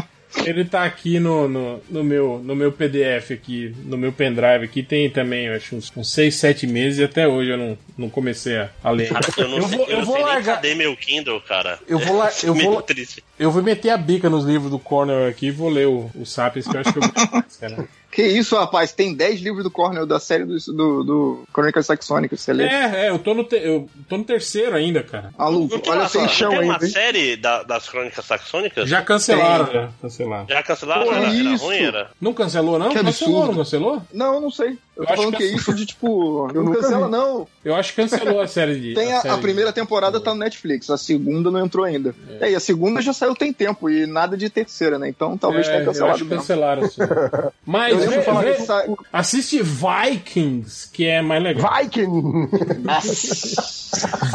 Ele 0.45 0.65
tá 0.65 0.83
aqui 0.83 1.19
no, 1.19 1.47
no, 1.47 1.79
no 1.88 2.03
meu, 2.03 2.42
no 2.43 2.56
meu 2.56 2.72
PDF 2.72 3.29
aqui, 3.33 3.72
no 3.85 3.95
meu 3.95 4.11
pendrive 4.11 4.65
aqui, 4.65 4.81
tem 4.81 5.08
também, 5.08 5.45
eu 5.45 5.53
acho, 5.56 5.76
uns, 5.76 5.93
uns 5.95 6.11
6, 6.11 6.33
7 6.35 6.65
meses 6.65 6.97
e 6.99 7.03
até 7.03 7.27
hoje 7.27 7.51
eu 7.51 7.58
não, 7.58 7.77
não 7.95 8.09
comecei 8.09 8.58
a, 8.83 8.90
ler. 8.90 9.09
Cara, 9.09 9.27
eu 9.38 9.47
não 9.47 9.58
Eu 9.59 9.67
sei, 9.67 9.77
vou- 9.77 9.85
eu 9.85 9.92
eu 9.92 9.97
não 9.99 10.06
vou 10.06 10.15
sei 10.15 10.24
nem 10.24 10.33
largar- 10.33 10.56
cadê 10.56 10.74
meu 10.74 10.97
Kindle, 10.97 11.40
cara. 11.42 11.77
Eu 11.88 11.99
vou 11.99 12.17
lá, 12.17 12.31
eu 12.43 12.56
vou, 12.56 12.81
triste. 12.81 13.24
Eu 13.43 13.51
vou 13.51 13.61
meter 13.61 13.90
a 13.90 13.97
bica 13.97 14.29
nos 14.29 14.45
livros 14.45 14.72
do 14.72 14.79
Cornell 14.79 15.27
aqui 15.27 15.47
e 15.47 15.51
vou 15.51 15.69
ler 15.69 15.88
o, 15.88 16.09
o 16.15 16.26
Sapiens, 16.26 16.67
que 16.67 16.76
eu 16.76 16.81
acho 16.81 16.93
que 16.93 16.99
eu 16.99 17.03
mais, 17.31 17.56
cara. 17.59 17.88
Que 18.11 18.22
isso, 18.22 18.56
rapaz? 18.56 18.92
Tem 18.92 19.11
10 19.15 19.42
livros 19.42 19.63
do 19.63 19.72
Cornell 19.72 20.06
da 20.06 20.19
série 20.19 20.45
do, 20.45 20.56
do, 20.67 21.03
do 21.03 21.43
Crônicas 21.51 21.88
Saxônicas, 21.88 22.42
você 22.42 22.53
lê? 22.53 22.65
É, 22.65 23.06
é, 23.06 23.09
eu 23.09 23.17
tô 23.17 23.33
no, 23.33 23.43
te- 23.43 23.56
eu 23.56 23.90
tô 24.08 24.17
no 24.17 24.24
terceiro 24.24 24.76
ainda, 24.76 25.01
cara. 25.01 25.31
Maluco, 25.35 25.79
tem 25.79 25.92
olha 25.92 26.01
uma, 26.01 26.08
só. 26.09 26.22
não 26.22 26.27
tem 26.59 26.69
uma 26.69 26.79
série 26.81 27.35
da- 27.38 27.63
das 27.63 27.90
crônicas 27.90 28.24
saxônicas? 28.24 28.88
Já 28.88 29.01
cancelaram, 29.01 29.65
já 29.74 29.90
cancelaram. 29.99 30.47
Já 30.47 30.61
cancelaram? 30.61 31.03
Porra, 31.06 31.17
era, 31.17 31.27
era 31.40 31.58
ruim, 31.58 31.76
era? 31.77 32.11
Não 32.22 32.33
cancelou, 32.33 32.77
não? 32.77 32.90
Que 32.90 33.01
cancelou, 33.01 33.38
absurdo. 33.40 33.47
não 33.58 33.63
cancelou? 33.63 34.01
Não, 34.13 34.33
eu 34.35 34.42
não 34.42 34.51
sei. 34.51 34.77
Eu, 34.95 35.01
Eu 35.03 35.08
tô 35.08 35.13
acho 35.13 35.22
falando 35.24 35.38
que 35.38 35.43
é 35.43 35.47
isso 35.47 35.74
de 35.74 35.85
tipo. 35.88 36.51
Eu 36.53 36.63
não 36.63 36.72
cancela, 36.74 37.06
vi. 37.08 37.11
não. 37.11 37.47
Eu 37.65 37.74
acho 37.76 37.90
que 37.95 38.01
cancelou 38.01 38.40
a 38.42 38.47
série 38.47 38.79
de. 38.79 38.93
Tem 38.93 39.11
a, 39.11 39.22
série 39.22 39.33
a 39.33 39.38
primeira 39.40 39.74
temporada 39.74 40.19
tá 40.19 40.31
no 40.33 40.40
Netflix, 40.40 40.88
a 40.90 40.97
segunda 40.97 41.49
não 41.49 41.65
entrou 41.65 41.83
ainda. 41.83 42.13
É. 42.40 42.51
e 42.51 42.56
a 42.56 42.59
segunda 42.59 43.01
já 43.01 43.11
saiu 43.11 43.33
tem 43.35 43.51
tempo 43.51 43.90
e 43.90 44.06
nada 44.06 44.38
de 44.38 44.49
terceira, 44.51 44.99
né? 44.99 45.09
Então 45.09 45.35
talvez 45.38 45.65
É, 45.67 45.72
tenha 45.72 45.81
eu 45.81 45.85
cancelado 45.88 46.13
acho 46.13 46.24
que 46.24 46.29
mesmo. 46.29 46.42
cancelaram, 46.42 46.88
sim. 46.90 47.01
Mas 47.65 48.03
Eu 48.03 48.09
vê- 48.09 48.22
falar 48.22 48.42
vê- 48.43 48.53
que 48.53 48.61
sa- 48.61 48.85
assiste 49.11 49.61
Vikings, 49.63 50.90
que 50.92 51.06
é 51.08 51.22
mais 51.24 51.42
legal. 51.42 51.72
Viking! 51.81 52.49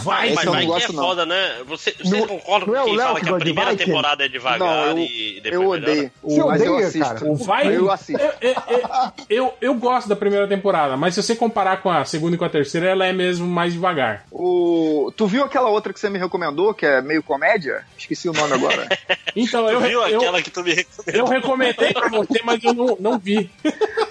Vai, 0.02 0.26
Esse 0.28 0.34
Mas 0.36 0.44
eu 0.44 0.52
não 0.52 0.52
vai 0.52 0.62
que 0.62 0.66
é 0.70 0.74
gosto, 0.74 0.92
não. 0.92 1.02
foda, 1.04 1.26
né? 1.26 1.62
Você, 1.66 1.92
vocês 1.92 2.10
Não- 2.10 2.26
concordam 2.28 2.68
não 2.68 2.76
é 2.76 2.78
com 2.80 2.84
quem 2.86 2.96
fala 2.98 3.20
que 3.20 3.28
a 3.28 3.32
de 3.32 3.38
primeira 3.38 3.70
Viking? 3.72 3.84
temporada 3.84 4.24
é 4.24 4.28
devagar 4.28 4.58
Não, 4.60 4.86
eu, 4.90 4.98
e 4.98 5.40
depois 5.42 5.52
eu 5.62 5.68
odeio. 5.70 6.10
Você 6.22 6.44
mas 6.44 6.62
eu 6.62 6.76
assisto. 6.78 6.98
cara? 7.14 7.24
O 7.30 7.34
Vikings, 7.36 7.74
Eu 7.74 7.90
assisto. 7.90 8.22
eu, 8.22 8.32
eu, 8.40 8.54
eu- 8.68 9.12
eu, 9.28 9.54
eu 9.60 9.74
gosto 9.74 10.08
da 10.08 10.16
primeira 10.16 10.46
temporada, 10.48 10.96
mas 10.96 11.14
se 11.14 11.22
você 11.22 11.36
comparar 11.36 11.82
com 11.82 11.90
a 11.90 12.04
segunda 12.04 12.34
e 12.34 12.38
com 12.38 12.44
a 12.44 12.50
terceira, 12.50 12.88
ela 12.88 13.06
é 13.06 13.12
mesmo 13.12 13.46
mais 13.46 13.72
devagar. 13.72 14.24
O... 14.30 15.12
Tu 15.16 15.26
viu 15.26 15.44
aquela 15.44 15.68
outra 15.68 15.92
que 15.92 16.00
você 16.00 16.10
me 16.10 16.18
recomendou, 16.18 16.74
que 16.74 16.86
é 16.86 17.00
meio 17.00 17.22
comédia? 17.22 17.84
Esqueci 17.96 18.28
o 18.28 18.32
nome 18.32 18.54
agora. 18.54 18.88
Então, 19.36 19.68
eu, 19.68 19.80
Tu 19.80 19.86
viu 19.86 20.02
eu, 20.06 20.18
aquela 20.18 20.42
que 20.42 20.50
tu 20.50 20.64
me 20.64 20.74
recomendou? 20.74 21.14
eu 21.14 21.26
recomendei 21.26 21.92
pra 21.92 22.08
você, 22.08 22.40
mas 22.42 22.64
eu 22.64 22.72
não, 22.72 22.96
não 22.98 23.18
vi. 23.18 23.48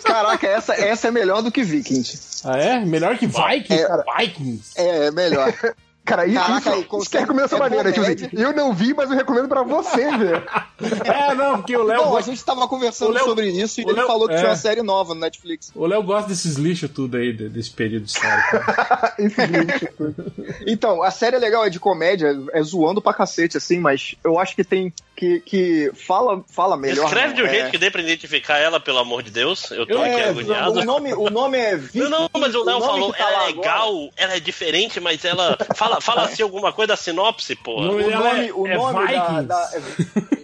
Caraca, 0.06 0.48
essa, 0.48 0.74
essa 0.74 1.10
é 1.10 1.12
melhor 1.12 1.42
do 1.42 1.52
que 1.52 1.64
Vikings. 1.64 2.44
Ah, 2.46 2.58
é? 2.58 2.80
Melhor 2.80 3.18
que 3.18 3.28
Vikings? 3.28 3.84
É. 3.84 4.04
Vikings. 4.18 4.74
É, 4.78 5.08
é 5.08 5.12
melhor. 5.12 5.54
Cara, 6.08 6.26
isso, 6.26 6.36
Caraca, 6.40 6.58
isso, 6.60 6.70
aí, 6.70 6.88
isso 7.02 7.34
dessa 7.34 7.56
é 7.56 7.60
maneira. 7.60 7.92
Tipo 7.92 8.06
comédia. 8.06 8.28
assim, 8.28 8.42
eu 8.42 8.54
não 8.54 8.74
vi, 8.74 8.94
mas 8.94 9.12
eu 9.12 9.16
recomendo 9.18 9.48
pra 9.48 9.62
você 9.62 10.10
ver. 10.18 10.44
É, 11.04 11.34
não, 11.34 11.56
porque 11.58 11.76
o 11.76 11.82
Léo 11.84 11.98
Não, 11.98 12.06
a 12.06 12.10
gosta- 12.10 12.30
gente 12.32 12.46
tava 12.46 12.68
conversando 12.68 13.12
Léo- 13.12 13.26
sobre 13.26 13.50
isso 13.50 13.82
e 13.82 13.84
o 13.84 13.90
ele 13.90 13.98
Léo- 13.98 14.06
falou 14.08 14.28
que 14.28 14.36
é. 14.36 14.38
tinha 14.38 14.50
uma 14.52 14.56
série 14.56 14.84
nova 14.84 15.16
no 15.16 15.20
Netflix. 15.22 15.72
o 15.74 15.88
Léo 15.88 16.04
gosta 16.04 16.30
desses 16.30 16.56
lixos 16.56 16.92
tudo 16.92 17.18
aí, 17.18 17.34
de- 17.34 17.50
desse 17.50 17.72
período 17.72 18.06
histórico. 18.06 18.58
Esse 19.18 19.46
vídeo. 19.48 19.90
Então, 20.68 21.02
a 21.02 21.10
série 21.10 21.36
é 21.36 21.40
legal, 21.40 21.66
é 21.66 21.70
de 21.72 21.80
comédia, 21.80 22.36
é 22.54 22.62
zoando 22.62 23.02
pra 23.02 23.12
cacete, 23.14 23.58
assim, 23.58 23.80
mas 23.80 24.14
eu 24.24 24.38
acho 24.40 24.56
que 24.56 24.64
tem, 24.64 24.94
que, 25.18 25.40
que 25.40 25.92
fala, 25.96 26.44
fala 26.48 26.78
melhor. 26.78 27.06
Escreve 27.06 27.34
de 27.34 27.42
um 27.42 27.46
não, 27.46 27.52
jeito 27.52 27.66
é- 27.68 27.72
que 27.72 27.78
dê 27.80 27.90
pra 27.90 28.02
identificar 28.04 28.60
ela, 28.60 28.80
pelo 28.80 29.00
amor 29.00 29.24
de 29.24 29.32
Deus. 29.32 29.72
Eu 29.72 29.88
tô 29.88 29.98
aqui 30.00 30.12
É, 30.12 30.30
agoniado. 30.30 30.80
o 30.80 30.86
nome, 30.86 31.14
o 31.16 31.30
nome 31.32 31.58
é 31.58 31.76
Não, 31.96 32.08
não, 32.10 32.30
mas 32.40 32.54
o 32.54 32.64
Léo 32.64 32.80
falou, 32.80 33.12
que 33.12 33.18
tá 33.18 33.28
ela 33.32 33.44
é 33.44 33.48
legal, 33.48 34.10
ela 34.16 34.36
é 34.36 34.40
diferente, 34.40 35.00
mas 35.00 35.26
ela. 35.26 35.58
Fala, 35.76 36.00
fala 36.00 36.26
assim 36.26 36.44
alguma 36.44 36.72
coisa 36.72 36.90
da 36.90 36.96
sinopse, 36.96 37.56
porra. 37.56 37.90
O 37.90 38.10
nome, 38.12 38.52
o 38.52 38.68
nome 38.68 39.08
da, 39.12 39.42
da- 39.42 39.72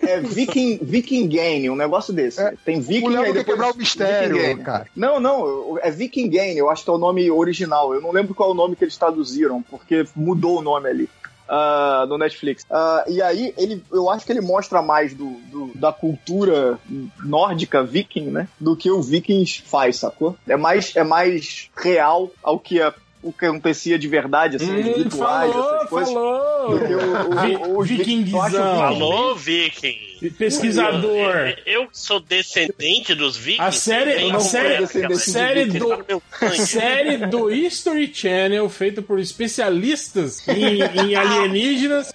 é, 0.01 0.11
é 0.13 0.19
Viking, 0.19 0.79
Viking 0.81 1.27
Game, 1.27 1.69
um 1.69 1.75
negócio 1.75 2.11
desse. 2.11 2.41
Tem 2.65 2.81
Viking 2.81 3.05
o 3.05 3.09
Léo 3.09 3.23
quer 3.25 3.33
depois 3.33 3.45
quebrar 3.45 3.71
o 3.71 3.77
mistério, 3.77 4.57
cara. 4.63 4.87
Não, 4.95 5.19
não, 5.19 5.77
é 5.83 5.91
Viking 5.91 6.29
Game, 6.29 6.57
eu 6.57 6.69
acho 6.71 6.83
que 6.83 6.89
é 6.89 6.93
o 6.93 6.97
nome 6.97 7.29
original. 7.29 7.93
Eu 7.93 8.01
não 8.01 8.11
lembro 8.11 8.33
qual 8.33 8.49
é 8.49 8.51
o 8.53 8.55
nome 8.55 8.75
que 8.75 8.83
eles 8.83 8.97
traduziram, 8.97 9.61
porque 9.61 10.03
mudou 10.15 10.57
o 10.57 10.61
nome 10.63 10.89
ali. 10.89 11.09
Ah, 11.47 12.05
no 12.07 12.17
Netflix. 12.17 12.65
Ah, 12.69 13.03
e 13.07 13.21
aí, 13.21 13.53
ele, 13.57 13.83
eu 13.91 14.09
acho 14.09 14.25
que 14.25 14.31
ele 14.31 14.41
mostra 14.41 14.81
mais 14.81 15.13
do, 15.13 15.25
do- 15.51 15.71
da 15.75 15.91
cultura 15.91 16.79
nórdica 17.23 17.83
viking, 17.83 18.25
né? 18.31 18.47
Do 18.59 18.75
que 18.75 18.89
o 18.91 19.01
Vikings 19.01 19.61
faz, 19.63 19.97
sacou? 19.97 20.35
É 20.47 20.55
mais, 20.55 20.95
é 20.95 21.03
mais 21.03 21.69
real 21.75 22.31
ao 22.41 22.59
que 22.59 22.81
a- 22.81 22.93
o 23.21 23.31
que 23.31 23.45
acontecia 23.45 23.97
de 23.97 24.07
verdade, 24.07 24.57
assim, 24.57 24.81
os 24.81 24.85
Hum, 24.87 25.03
rituais, 25.03 25.53
falou, 25.53 25.75
essas 25.75 25.89
coisas. 25.89 26.13
falou. 26.13 26.79
Do 26.79 26.85
que 26.87 26.93
o, 26.95 26.99
o, 26.99 27.73
o, 27.75 27.77
os 27.79 27.87
vikings- 27.87 28.31
Vikingzão. 28.31 29.35
Viking 29.35 30.12
Pesquisador. 30.31 31.53
Eu, 31.65 31.83
eu 31.83 31.87
sou 31.91 32.19
descendente 32.19 33.13
dos 33.15 33.35
Vikings. 33.37 33.61
A 33.67 33.71
série, 33.71 34.31
a 34.31 34.39
série, 34.39 34.87
série 35.17 35.63
Vikings, 35.65 35.79
do, 35.79 36.21
tá 36.39 36.49
série 36.51 37.17
do 37.27 37.51
History 37.51 38.11
Channel, 38.13 38.67
feita 38.69 39.01
por 39.01 39.19
especialistas 39.19 40.47
em, 40.47 40.79
em 40.81 41.15
alienígenas, 41.15 42.13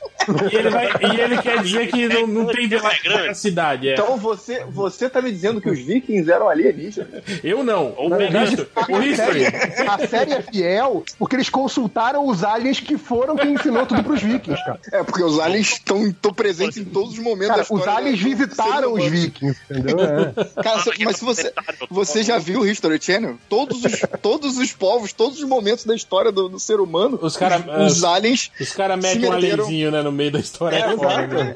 e 0.52 0.56
ele, 0.56 0.70
vai- 0.70 0.88
e 0.88 1.20
ele 1.20 1.42
quer 1.42 1.62
dizer 1.62 1.88
que 1.88 2.08
não, 2.08 2.26
não 2.26 2.46
tem 2.46 2.68
veracidade. 2.68 3.88
É. 3.88 3.92
Então 3.94 4.16
você, 4.16 4.64
você 4.68 5.08
tá 5.08 5.20
me 5.22 5.30
dizendo 5.30 5.60
que 5.60 5.68
os 5.70 5.78
vikings 5.78 6.30
eram 6.30 6.48
alienígenas? 6.48 7.08
Eu 7.42 7.62
não. 7.62 7.94
Ou 7.96 8.08
Na 8.08 8.16
o 8.16 8.18
verdade, 8.18 8.54
History. 8.54 8.92
o 8.92 9.02
History. 9.02 9.44
A 9.88 10.06
série 10.06 10.32
é 10.32 10.42
fiel 10.42 11.04
porque 11.18 11.36
eles 11.36 11.48
consultaram 11.48 12.26
os 12.26 12.44
aliens 12.44 12.80
que 12.80 12.96
foram 12.98 13.36
quem 13.36 13.52
ensinou 13.54 13.86
tudo 13.86 14.02
pros 14.04 14.22
vikings, 14.22 14.62
cara. 14.64 14.80
É, 14.92 15.02
porque 15.02 15.22
os 15.22 15.38
aliens 15.38 15.72
estão 15.72 16.12
presentes 16.34 16.76
em 16.76 16.84
todos 16.84 17.12
os 17.14 17.18
momentos 17.18 17.48
Cara, 17.48 17.58
da 17.58 17.62
história. 17.62 17.82
Os 18.04 18.18
aliens 18.18 18.18
do- 18.18 18.24
do 18.24 18.36
visitaram 18.36 18.92
os 18.94 19.04
vikings, 19.04 19.60
entendeu? 19.70 19.96
É. 20.00 20.62
Cara, 20.62 20.82
se- 20.82 21.04
mas 21.04 21.16
se 21.16 21.24
você, 21.24 21.52
você 21.90 22.22
já 22.22 22.38
viu 22.38 22.60
o 22.60 22.66
History 22.66 22.98
Channel? 23.00 23.36
Todos 23.48 23.84
os, 23.84 23.92
todos 24.22 24.58
os 24.58 24.72
povos, 24.72 25.12
todos 25.12 25.38
os 25.38 25.44
momentos 25.48 25.84
da 25.84 25.94
história 25.94 26.30
do, 26.32 26.48
do 26.48 26.58
ser 26.58 26.80
humano, 26.80 27.18
Os 27.20 27.36
caras 27.36 27.62
os, 27.92 28.04
aliens 28.04 28.50
Os 28.60 28.72
caras 28.72 28.98
metem 29.00 29.28
um 29.28 29.32
alienzinho 29.32 29.90
né, 29.90 30.02
no 30.02 30.12
meio 30.12 30.30
da 30.32 30.38
história. 30.40 30.76
É, 30.76 30.80
É, 30.80 30.96
foda, 30.96 31.24
exato. 31.24 31.34
né? 31.34 31.54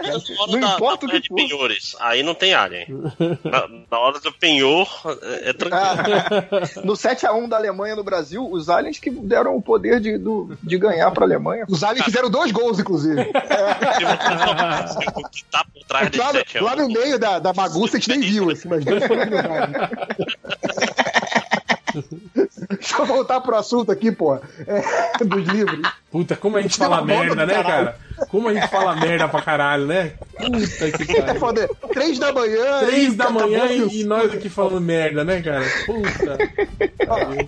Não 0.48 0.60
da, 0.60 0.74
importa 0.74 1.06
da 1.06 1.12
o 1.12 1.16
que 1.16 1.22
de 1.28 1.34
penhores. 1.34 1.96
Aí 2.00 2.22
não 2.22 2.34
tem 2.34 2.54
alien. 2.54 2.86
Na, 3.44 3.68
na 3.90 3.98
hora 3.98 4.18
do 4.20 4.32
penhor, 4.32 4.88
é, 5.22 5.50
é 5.50 5.52
tranquilo. 5.52 5.82
Ah, 5.82 6.84
no 6.84 6.92
7x1 6.94 7.48
da 7.48 7.56
Alemanha 7.56 7.96
no 7.96 8.04
Brasil, 8.04 8.48
os 8.50 8.68
aliens 8.68 8.98
que 8.98 9.10
deram 9.10 9.56
o 9.56 9.62
poder 9.62 10.00
de, 10.00 10.18
do- 10.18 10.56
de 10.62 10.78
ganhar 10.78 11.10
pra 11.10 11.24
Alemanha. 11.24 11.64
Os 11.68 11.82
aliens 11.84 12.04
fizeram 12.04 12.30
dois 12.30 12.50
gols, 12.52 12.78
inclusive. 12.78 13.20
o 13.20 13.24
que 15.28 15.44
tá 15.50 15.64
por 15.72 15.84
trás 15.86 16.10
Lá, 16.32 16.42
no- 16.60 16.64
lá 16.64 16.76
no 16.76 16.88
meio 16.88 17.18
da, 17.18 17.38
da 17.38 17.52
bagunça 17.52 17.96
a 17.96 18.00
gente 18.00 18.08
nem 18.10 18.20
viu, 18.20 18.50
assim, 18.50 18.68
mas 18.68 18.84
dois 18.84 19.06
foram 19.06 19.26
grudados. 19.26 19.88
Deixa 22.70 22.96
eu 22.98 23.06
voltar 23.06 23.40
pro 23.40 23.54
assunto 23.56 23.92
aqui, 23.92 24.10
pô. 24.10 24.34
É, 24.34 25.24
dos 25.24 25.44
livros. 25.46 25.80
Puta, 26.10 26.34
como 26.36 26.56
a 26.56 26.62
gente 26.62 26.76
fala 26.78 27.02
merda, 27.04 27.44
né, 27.46 27.62
cara? 27.62 27.96
Como 28.30 28.48
a 28.48 28.54
gente 28.54 28.68
fala 28.68 28.96
merda 28.96 29.28
pra 29.28 29.42
caralho, 29.42 29.86
né? 29.86 30.12
Puta 30.38 30.90
que 31.04 31.12
É 31.18 31.22
pariu. 31.22 31.40
foda. 31.40 31.68
Três 31.92 32.18
da 32.18 32.32
manhã. 32.32 32.80
Três 32.86 33.12
e 33.12 33.16
da 33.16 33.30
manhã 33.30 33.66
e, 33.66 34.00
e 34.00 34.04
nós 34.04 34.32
aqui 34.32 34.48
falando 34.48 34.80
merda, 34.80 35.22
né, 35.24 35.42
cara? 35.42 35.64
Puta. 35.86 36.38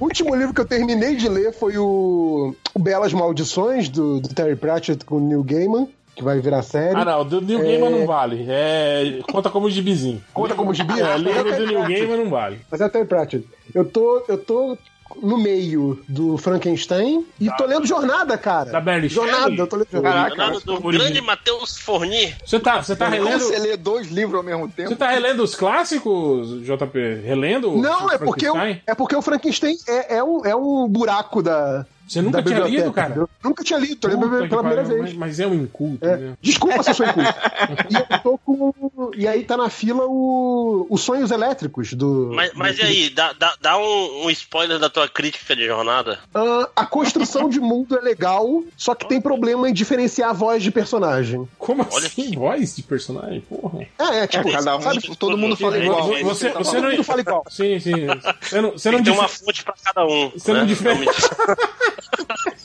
O 0.00 0.04
último 0.04 0.34
livro 0.34 0.52
que 0.54 0.60
eu 0.60 0.67
terminei 0.67 1.17
de 1.17 1.28
ler 1.28 1.52
foi 1.52 1.78
o, 1.78 2.54
o 2.74 2.78
Belas 2.78 3.12
Maldições, 3.12 3.88
do, 3.88 4.20
do 4.20 4.28
Terry 4.28 4.56
Pratchett 4.56 5.04
com 5.04 5.17
o 5.17 5.20
Neil 5.20 5.42
Gaiman, 5.42 5.88
que 6.14 6.22
vai 6.22 6.40
virar 6.40 6.62
série. 6.62 6.94
Ah, 6.97 7.04
não, 7.04 7.24
do 7.24 7.40
New 7.40 7.60
É, 7.60 7.62
Gaiman 7.62 7.90
não 7.90 8.06
vale. 8.06 8.44
É, 8.48 9.20
conta 9.30 9.50
como 9.50 9.68
gibizinho. 9.70 10.22
Conta 10.32 10.54
como 10.54 10.72
gibi? 10.74 11.00
É, 11.00 11.16
livro 11.18 11.48
É 11.48 11.54
o 11.54 11.56
do 11.58 11.66
New. 11.66 11.82
Gaiman 11.82 12.16
não 12.16 12.30
vale. 12.30 12.60
Mas 12.70 12.80
é 12.80 12.86
o 12.86 12.90
Terry 12.90 13.04
Pratchett. 13.06 13.48
Eu 13.74 13.84
tô, 13.84 14.22
eu 14.28 14.38
tô 14.38 14.78
no 15.22 15.38
meio 15.38 16.02
do 16.08 16.36
Frankenstein 16.36 17.24
e 17.40 17.48
tô 17.56 17.66
lendo 17.66 17.86
Jornada, 17.86 18.36
cara. 18.36 18.70
Da 18.70 18.80
Barry 18.80 19.08
Jornada, 19.08 19.42
Shelley? 19.42 19.58
eu 19.58 19.66
tô 19.66 19.76
lendo 19.76 19.88
Jornada. 19.90 20.28
Leonardo 20.28 20.60
do 20.60 20.80
grande 20.80 21.20
Matheus 21.20 21.78
Forni. 21.78 22.34
Você 22.44 22.58
tá, 22.58 22.82
você 22.82 22.97
tá 22.97 23.08
relendo. 23.08 23.38
você 23.38 23.58
lê 23.58 23.76
dois 23.76 24.10
livros 24.10 24.36
ao 24.36 24.42
mesmo 24.42 24.68
tempo? 24.68 24.88
Você 24.88 24.97
tá 24.97 25.10
relendo 25.10 25.42
os 25.42 25.54
clássicos, 25.54 26.48
JP? 26.64 26.98
Relendo? 27.24 27.74
o 27.74 27.80
Não, 27.80 28.10
é 28.10 28.18
porque, 28.18 28.48
o, 28.48 28.52
Frankenstein? 28.54 28.82
é 28.86 28.94
porque 28.94 29.16
o 29.16 29.22
Frankenstein 29.22 29.76
é, 29.86 30.16
é, 30.16 30.24
um, 30.24 30.44
é 30.44 30.56
um 30.56 30.88
buraco 30.88 31.42
da. 31.42 31.86
Você 32.06 32.20
nunca 32.22 32.42
tinha 32.42 32.54
biblioteca, 32.56 32.83
lido, 32.83 32.92
cara? 32.92 33.06
entendeu? 33.08 33.28
Nunca 33.42 33.65
tinha 33.65 33.78
lido, 33.78 33.97
tô 33.97 34.08
lendo 34.08 34.20
pela 34.20 34.42
que 34.42 34.49
primeira 34.49 34.83
pariu, 34.83 34.88
vez. 34.88 35.01
Mas, 35.03 35.15
mas 35.15 35.40
é 35.40 35.47
um 35.47 35.54
inculto, 35.54 36.04
É. 36.06 36.17
né? 36.17 36.33
Desculpa 36.40 36.83
se 36.83 36.90
eu 36.90 36.94
sou 36.94 37.06
inculto. 37.06 37.31
e 37.90 37.94
eu 38.15 38.19
tô 38.20 38.38
com. 38.38 39.10
E 39.17 39.26
aí 39.26 39.42
tá 39.44 39.56
na 39.56 39.70
fila 39.70 40.04
o. 40.06 40.87
Os 40.90 41.01
sonhos 41.03 41.31
elétricos 41.31 41.92
do. 41.94 42.31
Mas, 42.35 42.53
mas 42.54 42.78
e 42.78 42.83
aí, 42.83 43.10
dá, 43.10 43.33
dá, 43.33 43.54
dá 43.60 43.78
um, 43.78 44.26
um 44.26 44.31
spoiler 44.31 44.78
da 44.78 44.88
tua 44.90 45.08
crítica 45.08 45.56
de 45.56 45.67
jornada? 45.67 46.19
Ah, 46.35 46.69
a 46.76 46.87
construção 46.87 47.49
de 47.49 47.58
mundo 47.60 47.97
é 47.97 48.01
legal, 48.01 48.62
só 48.76 48.94
que 48.94 49.08
tem 49.08 49.20
problema 49.20 49.69
em 49.69 49.72
diferenciar 49.72 50.31
a 50.31 50.33
voz 50.35 50.62
de 50.62 50.70
personagem. 50.70 51.49
Como 51.58 51.83
assim? 51.83 52.33
Voz 52.35 52.76
de 52.76 52.83
personagem? 52.83 53.40
Porra. 53.42 53.87
É, 53.99 54.19
é, 54.20 54.26
tipo, 54.26 54.51
Cada 54.53 54.76
um, 54.76 54.81
sabe, 54.81 55.17
todo 55.17 55.37
mundo 55.38 55.56
fala 55.56 55.78
igual. 55.78 56.08
Você, 56.22 56.51
Tá 56.51 56.58
você 56.58 56.76
não. 56.76 56.83
todo 56.83 56.90
mundo 56.92 57.04
fala 57.04 57.20
igual. 57.20 57.44
Sim, 57.51 57.78
sim. 57.81 57.92
Você 58.40 58.60
não, 58.60 58.70
você 58.72 58.90
não 58.90 59.03
Tem 59.03 59.04
que 59.04 59.10
ter 59.10 59.10
dif- 59.10 59.19
uma 59.20 59.28
fonte 59.28 59.65
pra 59.65 59.74
cada 59.85 60.06
um. 60.06 60.31
Você 60.31 60.53
não 60.53 60.65
né? 60.67 60.74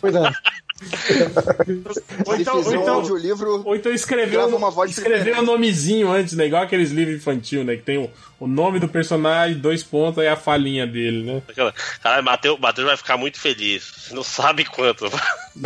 Pois 0.01 0.15
é. 0.15 0.31
Ou 2.25 2.35
então, 2.35 2.55
ou 2.55 2.63
um 2.69 2.81
então, 2.81 3.61
ou 3.65 3.75
então 3.75 3.91
escreveu, 3.91 4.47
uma 4.55 4.71
voz 4.71 4.91
escreveu 4.91 5.39
o 5.39 5.41
nomezinho 5.41 6.09
antes, 6.09 6.33
né? 6.35 6.45
Igual 6.47 6.63
aqueles 6.63 6.91
livros 6.91 7.17
infantil, 7.17 7.63
né? 7.65 7.75
Que 7.75 7.81
tem 7.81 7.97
o, 7.97 8.09
o 8.39 8.47
nome 8.47 8.79
do 8.79 8.87
personagem, 8.87 9.57
dois 9.57 9.83
pontos, 9.83 10.19
aí 10.19 10.27
a 10.27 10.37
falinha 10.37 10.87
dele, 10.87 11.23
né? 11.23 11.41
Caralho, 12.01 12.23
Matheus, 12.23 12.59
Matheus 12.59 12.87
vai 12.87 12.95
ficar 12.97 13.17
muito 13.17 13.37
feliz. 13.39 13.83
Você 13.97 14.13
não 14.13 14.23
sabe 14.23 14.63
quanto. 14.65 15.09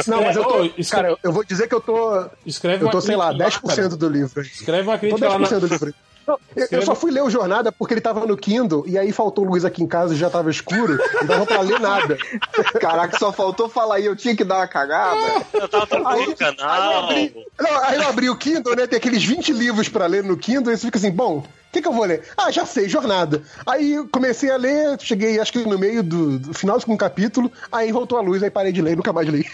Não, 0.08 0.24
mas 0.24 0.36
eu 0.36 0.44
tô. 0.46 0.64
Escreve- 0.78 0.90
Cara, 0.90 1.18
eu 1.24 1.32
vou 1.32 1.44
dizer 1.44 1.68
que 1.68 1.76
eu 1.76 1.82
tô. 1.82 2.26
Escreve 2.46 2.84
Eu 2.84 2.90
tô, 2.90 3.00
sei 3.00 3.16
lá, 3.16 3.28
crítica 3.34 3.68
lá, 3.68 3.74
10% 3.74 3.76
cara. 3.76 3.90
do 3.90 4.10
livro. 4.10 4.42
Escreve 4.42 4.84
uma 4.88 4.94
Tô 4.98 5.00
crítica 5.00 5.30
lá 5.30 5.38
10% 5.38 5.52
na... 5.52 5.60
do 5.60 5.68
livro. 5.68 5.94
Não, 6.26 6.40
eu, 6.56 6.68
eu 6.72 6.82
só 6.86 6.96
fui 6.96 7.12
ler 7.12 7.22
o 7.22 7.30
Jornada 7.30 7.72
porque 7.72 7.94
ele 7.94 8.02
tava 8.02 8.26
no 8.26 8.38
Kindle 8.38 8.84
e 8.88 8.98
aí 8.98 9.12
faltou 9.12 9.44
luz 9.44 9.66
aqui 9.66 9.84
em 9.84 9.88
casa 9.88 10.14
e 10.14 10.18
já 10.18 10.30
tava 10.30 10.50
escuro, 10.50 10.98
não 11.20 11.28
dava 11.28 11.46
pra 11.46 11.62
ler 11.62 11.80
nada. 11.80 12.18
Caraca, 12.80 13.18
só 13.20 13.32
faltou 13.32 13.68
falar 13.68 13.96
aí, 13.96 14.06
eu 14.06 14.16
tinha 14.16 14.36
que 14.36 14.44
dar 14.44 14.58
uma 14.58 14.68
cagada. 14.68 15.46
Eu 15.54 15.68
tava 15.68 15.86
trocando 15.88 16.08
Aí- 16.10 16.20
o 16.20 16.24
Aí 16.24 16.30
eu, 16.32 16.36
canal. 16.38 17.04
abri, 17.04 17.36
não, 17.60 17.84
aí 17.84 17.96
eu 17.98 18.08
abri 18.08 18.30
o 18.30 18.36
Kindle, 18.38 18.76
né? 18.76 18.88
Tem 18.88 18.98
aqueles 18.98 19.24
20 19.24 19.52
livros 19.52 19.90
pra 19.90 20.06
ler 20.06 20.24
no 20.24 20.38
Kindle, 20.38 20.72
e 20.74 20.78
você 20.78 20.86
fica 20.86 20.98
assim, 20.98 21.12
bom, 21.12 21.40
o 21.40 21.44
que, 21.74 21.82
que 21.82 21.88
eu 21.88 21.94
vou 21.94 22.06
ler? 22.06 22.22
Ah, 22.38 22.52
já 22.52 22.66
sei, 22.66 22.88
jornada. 22.88 23.42
Aí 23.66 23.94
eu 23.94 24.08
comecei 24.08 24.50
a 24.52 24.58
ler, 24.58 24.98
cheguei 25.02 25.40
acho 25.40 25.52
que 25.52 25.60
no 25.60 25.78
meio 25.78 26.02
do, 26.04 26.40
do 26.40 26.54
final 26.54 26.78
de 26.78 26.90
um 26.90 26.96
capítulo, 26.96 27.52
aí 27.72 27.92
voltou 27.92 28.18
a 28.18 28.22
luz, 28.22 28.42
aí 28.44 28.50
parei 28.50 28.72
de 28.72 28.82
ler 28.82 28.94
e 28.94 28.96
nunca 28.96 29.12
mais 29.12 29.28
li. 29.28 29.46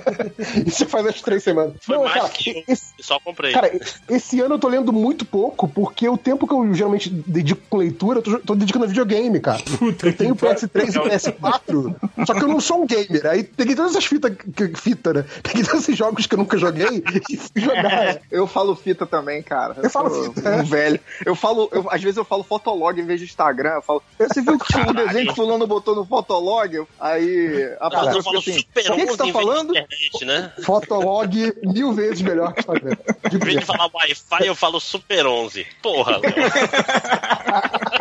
Isso 0.66 0.86
faz 0.86 1.04
umas 1.04 1.20
três 1.20 1.42
semanas. 1.42 1.74
Foi 1.80 1.96
Não, 1.96 2.04
mais 2.04 2.14
cara, 2.14 2.28
que 2.28 2.50
eu. 2.50 2.62
esse- 2.68 2.92
Só 3.00 3.18
comprei. 3.20 3.52
Cara, 3.52 3.70
esse 4.08 4.40
ano 4.40 4.54
eu 4.54 4.58
tô 4.58 4.68
lendo 4.68 4.92
muito 4.92 5.24
pouco, 5.24 5.66
porque 5.68 6.08
o 6.08 6.16
tempo 6.18 6.46
que 6.46 6.54
eu 6.54 6.74
geralmente 6.74 7.08
dedico 7.10 7.62
com 7.68 7.76
leitura, 7.78 8.18
eu 8.18 8.22
tô, 8.22 8.38
tô 8.38 8.54
dedicando 8.54 8.84
a 8.84 8.88
videogame, 8.88 9.40
cara. 9.40 9.62
eu 9.80 10.16
tenho 10.16 10.36
PS3 10.36 10.94
e 10.94 10.98
PS4, 11.42 11.94
só 12.26 12.34
que 12.34 12.42
eu 12.44 12.48
não 12.48 12.60
sou 12.60 12.82
um 12.82 12.86
gamer. 12.86 13.26
Aí 13.26 13.42
peguei 13.44 13.74
todas 13.74 13.92
essas 13.92 14.04
fitas, 14.06 14.32
que- 14.54 14.72
fita, 14.76 15.12
né? 15.12 15.24
Peguei 15.42 15.62
todos 15.64 15.82
esses 15.82 15.96
jogos 15.96 16.26
que 16.26 16.34
eu 16.34 16.38
nunca 16.38 16.56
joguei 16.58 17.02
e 17.30 17.36
fui 17.36 17.60
jogar. 17.62 18.20
Eu 18.30 18.46
falo 18.46 18.74
fita 18.74 19.06
também, 19.06 19.42
cara. 19.42 19.76
Eu 19.82 19.90
falo 19.90 20.10
sou 20.10 20.32
fita, 20.34 20.48
um 20.50 20.52
é. 20.60 20.62
velho. 20.62 21.00
Eu 21.24 21.34
falo, 21.34 21.61
eu- 21.70 21.86
às 21.90 22.02
vezes 22.02 22.16
eu 22.16 22.24
falo 22.24 22.42
fotolog 22.42 22.98
em 22.98 23.04
vez 23.04 23.20
de 23.20 23.26
Instagram. 23.26 23.74
Eu 23.74 23.82
falo, 23.82 24.02
você 24.18 24.40
viu 24.40 24.58
que 24.58 24.66
tinha 24.72 24.88
um 24.88 24.94
desenho 24.94 25.28
que 25.28 25.34
fulano 25.34 25.66
botou 25.66 25.94
no 25.94 26.04
fotolog? 26.04 26.86
Aí 26.98 27.76
a 27.80 27.90
pessoa 27.90 28.10
fica 28.12 28.22
falo 28.22 28.38
assim, 28.38 28.60
o 28.60 28.64
que, 28.72 28.82
que 28.82 29.06
você 29.06 29.16
tá 29.16 29.26
falando? 29.28 29.70
internet, 29.70 30.24
né? 30.24 30.52
Fotolog 30.64 31.52
mil 31.62 31.92
vezes 31.92 32.22
melhor 32.22 32.52
que 32.52 32.60
Instagram. 32.60 32.96
Em 33.32 33.38
vez 33.38 33.60
de 33.60 33.66
falar 33.66 33.90
Wi-Fi, 33.92 34.46
eu 34.46 34.54
falo 34.54 34.80
Super 34.80 35.26
11. 35.26 35.66
Porra, 35.82 36.18
Léo. 36.18 36.32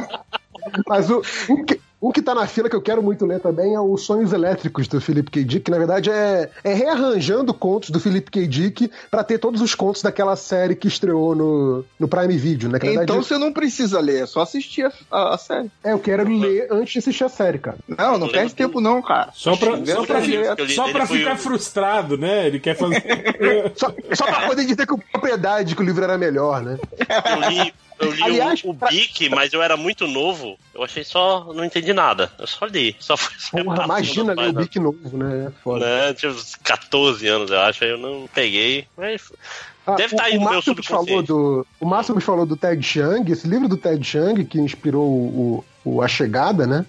Mas 0.88 1.10
o, 1.10 1.22
o, 1.50 1.66
que, 1.66 1.82
Um 2.02 2.12
que 2.12 2.22
tá 2.22 2.34
na 2.34 2.48
fila 2.48 2.68
que 2.68 2.76
eu 2.76 2.82
quero 2.82 3.04
muito 3.04 3.26
ler 3.28 3.40
também 3.40 3.76
é 3.76 3.80
o 3.80 3.96
Sonhos 3.96 4.34
Elétricos 4.34 4.88
do 4.88 5.00
Philip 5.00 5.30
K. 5.30 5.44
Dick, 5.44 5.66
que 5.66 5.72
na 5.72 5.78
verdade 5.78 6.10
é, 6.10 6.50
é 6.64 6.74
rearranjando 6.74 7.54
contos 7.54 7.92
do 7.92 8.00
Philip 8.00 8.32
K. 8.32 8.48
Dick 8.48 8.92
pra 9.12 9.24
ter 9.24 9.38
todos 9.38 9.62
os 9.62 9.76
contos 9.76 10.02
daquela 10.02 10.36
série 10.36 10.76
que 10.76 10.88
estreou 10.88 11.36
no, 11.36 11.86
no 12.00 12.08
Prime 12.08 12.36
Video, 12.38 12.70
né? 12.70 12.80
Que, 12.80 12.88
na 12.88 12.92
Então 13.04 13.18
verdade, 13.18 13.28
você 13.28 13.38
não 13.38 13.54
precisa 13.54 14.00
ler, 14.00 14.24
é 14.24 14.26
só 14.26 14.42
assistir 14.42 14.86
a, 14.86 14.92
a- 15.12 15.36
a 15.36 15.38
série. 15.38 15.70
É, 15.84 15.92
eu 15.94 16.00
quero 16.00 16.28
ler 16.28 16.68
antes 16.72 16.94
de 16.94 17.00
assistir 17.00 17.24
a 17.24 17.30
série, 17.30 17.60
cara. 17.60 17.78
Não, 17.88 18.18
não 18.18 18.28
perde 18.30 18.56
tempo 18.56 18.82
não, 18.82 19.00
cara. 19.02 19.30
Só 19.36 19.56
pra, 19.56 19.86
só 19.86 20.04
pra, 20.06 20.22
fi- 20.22 20.74
só 20.74 20.92
pra 20.92 21.06
ficar 21.06 21.38
frustrado, 21.38 22.18
né? 22.18 22.48
Ele 22.48 22.60
quer 22.60 22.76
fazer. 22.76 23.04
só, 23.76 23.94
só 24.14 24.26
pra 24.26 24.48
poder 24.48 24.66
dizer 24.66 24.88
com 24.88 24.98
propriedade 24.98 25.76
que 25.76 25.82
o 25.82 25.86
livro 25.86 26.04
era 26.04 26.18
melhor, 26.18 26.64
né? 26.64 26.80
Eu 27.30 27.50
li, 27.50 27.74
eu 28.02 28.12
li 28.12 28.24
Aliás, 28.24 28.64
o, 28.64 28.70
o 28.70 28.74
Bic, 28.74 29.30
mas 29.30 29.54
eu 29.54 29.62
era 29.62 29.78
muito 29.78 30.08
novo. 30.08 30.58
Eu 30.74 30.84
achei 30.84 31.04
só. 31.04 31.54
Não 31.54 31.64
entendi 31.64 31.94
nada. 31.94 32.32
Eu 32.38 32.48
só 32.48 32.66
li. 32.66 32.96
Só 33.00 33.16
fui 33.16 33.64
Porra, 33.64 33.84
imagina 33.84 34.34
ler 34.34 34.50
o 34.50 34.54
Bic 34.54 34.80
novo, 34.80 35.18
né? 35.18 35.48
É 35.48 35.52
Foda. 35.64 35.86
Né? 35.86 36.14
Tinha 36.14 36.32
uns 36.32 36.56
14 36.56 37.28
anos, 37.28 37.52
eu 37.52 37.60
acho. 37.60 37.84
Aí 37.84 37.92
eu 37.92 37.98
não 37.98 38.28
peguei. 38.34 38.88
Mas. 38.98 39.32
Ah, 39.86 39.96
Deve 39.96 40.14
estar 40.14 40.26
aí 40.26 40.38
o 40.38 40.42
no 40.42 40.50
meu 40.50 40.62
falou 40.84 41.24
do 41.24 41.68
O 41.80 41.86
Márcio 41.86 42.20
falou 42.22 42.46
do 42.46 42.56
Ted 42.56 42.82
Chiang, 42.84 43.32
esse 43.32 43.48
livro 43.48 43.68
do 43.68 43.78
Ted 43.78 44.04
Chiang 44.06 44.46
que 44.46 44.60
inspirou 44.60 45.04
o, 45.04 45.66
o 45.84 46.02
A 46.02 46.08
Chegada, 46.08 46.68
né? 46.68 46.86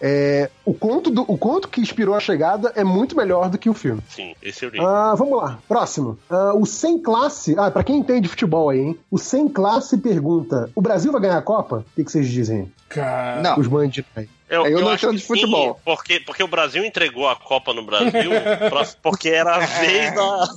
É, 0.00 0.50
o, 0.64 0.74
conto 0.74 1.10
do, 1.10 1.22
o 1.22 1.38
conto 1.38 1.68
que 1.68 1.80
inspirou 1.80 2.14
A 2.14 2.20
Chegada 2.20 2.72
é 2.76 2.84
muito 2.84 3.16
melhor 3.16 3.48
do 3.48 3.56
que 3.56 3.70
o 3.70 3.74
filme. 3.74 4.02
Sim, 4.08 4.34
esse 4.42 4.64
eu 4.64 4.70
li. 4.70 4.78
Ah, 4.80 5.14
vamos 5.16 5.36
lá, 5.38 5.58
próximo. 5.68 6.18
Ah, 6.28 6.52
o 6.54 6.66
Sem 6.66 6.98
Classe. 7.00 7.54
Ah, 7.58 7.70
pra 7.70 7.84
quem 7.84 7.96
entende 7.96 8.28
futebol 8.28 8.70
aí, 8.70 8.80
hein? 8.80 8.98
O 9.10 9.18
Sem 9.18 9.48
Classe 9.48 9.96
pergunta: 9.98 10.70
o 10.74 10.82
Brasil 10.82 11.10
vai 11.12 11.20
ganhar 11.20 11.38
a 11.38 11.42
Copa? 11.42 11.76
O 11.76 11.94
que, 11.94 12.04
que 12.04 12.10
vocês 12.10 12.28
dizem? 12.28 12.70
Cara. 12.88 13.40
Não. 13.42 13.58
Os 13.58 13.90
de 13.90 14.02
pai. 14.02 14.28
Eu, 14.48 14.66
Eu 14.66 14.80
não 14.80 14.90
acho 14.90 15.06
entendo 15.06 15.18
de 15.18 15.26
futebol. 15.26 15.74
sim, 15.74 15.80
porque, 15.84 16.20
porque 16.20 16.42
o 16.42 16.48
Brasil 16.48 16.84
entregou 16.84 17.28
a 17.28 17.34
Copa 17.34 17.72
no 17.72 17.84
Brasil 17.84 18.30
pra- 18.70 18.86
porque 19.02 19.28
era 19.30 19.56
a 19.56 19.58
vez 19.60 20.14
da. 20.14 20.48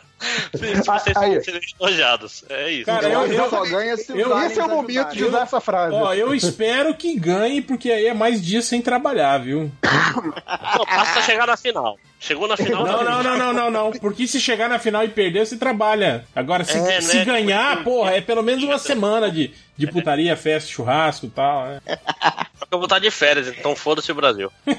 Se 0.54 0.74
vocês 0.74 1.16
Aí. 1.16 1.42
serem 1.42 1.60
elogiados. 1.80 2.44
É 2.48 2.70
isso. 2.70 2.86
Cara, 2.86 3.08
eu, 3.08 3.26
eu, 3.26 3.48
só 3.50 3.64
ganha 3.64 3.96
se 3.96 4.10
eu- 4.12 4.38
Esse 4.44 4.60
é 4.60 4.64
o 4.64 4.68
momento 4.68 5.14
de 5.14 5.24
usar 5.24 5.42
essa 5.42 5.60
frase. 5.60 5.94
Ó, 5.94 6.12
eu 6.12 6.34
espero 6.34 6.94
que 6.94 7.18
ganhe, 7.18 7.62
porque 7.62 7.90
aí 7.90 8.06
é 8.06 8.14
mais 8.14 8.44
dias 8.44 8.66
sem 8.66 8.82
trabalhar, 8.82 9.38
viu? 9.38 9.70
Não, 9.82 10.84
basta 10.84 11.22
chegar 11.22 11.46
na 11.46 11.56
final. 11.56 11.98
Chegou 12.18 12.46
na 12.46 12.56
final. 12.56 12.84
Não, 12.86 12.98
tá 12.98 13.04
não, 13.04 13.22
não, 13.22 13.36
não, 13.38 13.52
não, 13.52 13.70
não. 13.70 13.90
Porque 13.92 14.26
se 14.26 14.38
chegar 14.38 14.68
na 14.68 14.78
final 14.78 15.02
e 15.04 15.08
perder, 15.08 15.46
você 15.46 15.56
trabalha. 15.56 16.26
Agora, 16.36 16.64
se, 16.64 16.76
É, 16.76 17.00
se 17.00 17.16
né? 17.18 17.24
ganhar, 17.24 17.82
porra, 17.82 18.12
é 18.12 18.20
pelo 18.20 18.42
menos 18.42 18.62
uma 18.62 18.78
semana 18.78 19.30
de, 19.30 19.50
de 19.74 19.86
putaria, 19.86 20.36
festa, 20.36 20.70
churrasco 20.70 21.24
e 21.26 21.30
tal, 21.30 21.64
né? 21.64 21.80
Que 22.70 22.74
eu 22.76 22.78
vou 22.78 22.86
estar 22.86 23.00
de 23.00 23.10
férias, 23.10 23.48
então 23.48 23.74
foda-se 23.74 24.12
o 24.12 24.14
Brasil. 24.14 24.48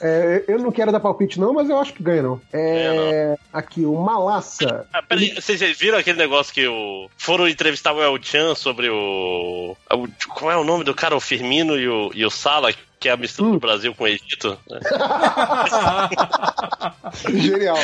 É, 0.00 0.44
eu 0.46 0.58
não 0.58 0.70
quero 0.70 0.92
dar 0.92 1.00
palpite, 1.00 1.40
não, 1.40 1.54
mas 1.54 1.70
eu 1.70 1.78
acho 1.80 1.94
que 1.94 2.02
ganha, 2.02 2.22
não. 2.22 2.38
É, 2.52 3.34
aqui, 3.50 3.86
o 3.86 3.94
Malassa. 3.96 4.86
Ah, 4.92 5.02
peraí, 5.02 5.34
vocês 5.34 5.58
viram 5.78 5.96
aquele 5.98 6.18
negócio 6.18 6.52
que 6.52 6.68
o... 6.68 7.08
foram 7.16 7.48
entrevistar 7.48 7.94
o 7.94 8.02
El 8.02 8.22
Chan 8.22 8.54
sobre 8.54 8.90
o... 8.90 9.74
o- 9.90 10.08
Qual 10.34 10.52
é 10.52 10.56
o 10.56 10.64
nome 10.64 10.84
do 10.84 10.94
cara? 10.94 11.16
O 11.16 11.20
Firmino 11.20 11.78
e 11.78 11.88
o, 11.88 12.10
e 12.14 12.26
o 12.26 12.30
Sala, 12.30 12.74
que 13.00 13.08
é 13.08 13.12
a 13.12 13.16
mistura 13.16 13.52
do 13.52 13.58
Brasil 13.58 13.94
com 13.94 14.04
o 14.04 14.08
Egito? 14.08 14.58
Genial. 17.34 17.78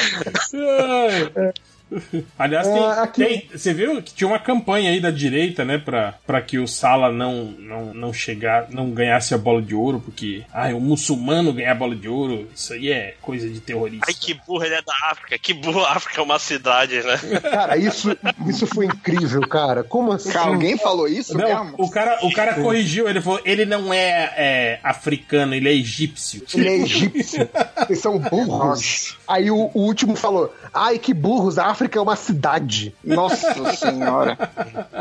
Aliás, 2.39 2.67
tem, 2.67 2.83
Ah, 2.83 3.03
aqui- 3.03 3.25
tem- 3.25 3.49
você 3.55 3.73
viu 3.75 4.03
que 4.03 4.13
tinha 4.15 4.29
uma 4.29 4.39
campanha 4.39 4.91
aí 4.91 5.01
da 5.01 5.11
direita, 5.11 5.65
né, 5.65 5.79
pra, 5.79 6.15
pra 6.27 6.41
que 6.41 6.59
o 6.59 6.67
Sala 6.67 7.11
não, 7.11 7.45
não, 7.59 7.95
não 7.95 8.13
chegar, 8.13 8.67
não 8.71 8.91
ganhasse 8.91 9.35
a 9.35 9.39
bola 9.39 9.61
de 9.63 9.75
ouro, 9.75 10.01
porque, 10.05 10.43
ai, 10.53 10.73
o 10.73 10.81
muçulmano 10.81 11.53
ganhar 11.53 11.73
a 11.73 11.77
bola 11.77 11.95
de 11.95 12.09
ouro, 12.09 12.49
isso 12.55 12.73
aí 12.73 12.91
é 12.91 13.15
coisa 13.21 13.49
de 13.49 13.61
terrorista. 13.61 14.07
Ai, 14.09 14.15
que 14.15 14.35
burro, 14.35 14.65
ele 14.65 14.75
é 14.75 14.83
da 14.83 14.93
África. 15.11 15.39
Que 15.39 15.53
burro, 15.55 15.81
a 15.85 15.93
África 15.93 16.21
é 16.21 16.25
uma 16.25 16.39
cidade, 16.39 17.03
né? 17.03 17.17
Cara, 17.41 17.77
isso, 17.77 18.17
isso 18.47 18.67
foi 18.67 18.87
incrível, 18.87 19.41
cara. 19.43 19.83
Como 19.85 20.13
assim? 20.13 20.31
Cara, 20.33 20.49
alguém 20.49 20.77
falou 20.77 21.07
isso 21.09 21.37
Não, 21.37 21.45
mesmo? 21.65 21.75
o 21.79 21.91
cara, 21.91 22.19
o 22.23 22.33
cara 22.33 22.55
corrigiu, 22.55 23.09
ele 23.09 23.21
falou, 23.21 23.41
ele 23.45 23.65
não 23.65 23.93
é, 23.93 24.33
é, 24.37 24.81
africano, 24.83 25.55
ele 25.55 25.69
é 25.69 25.73
egípcio. 25.73 26.43
Ele 26.55 26.69
é 26.69 26.77
egípcio. 26.79 27.49
Eles 27.89 27.99
são 28.01 28.19
burros. 28.19 29.17
Aí 29.27 29.51
o, 29.51 29.71
o 29.75 29.81
último 29.81 30.15
falou: 30.17 30.55
Ai, 30.73 30.99
que 30.99 31.13
burros, 31.15 31.59
a 31.59 31.67
África 31.67 31.82
é 31.99 32.01
uma 32.01 32.17
cidade. 32.17 32.95
Nossa 33.05 33.53
senhora. 33.77 34.37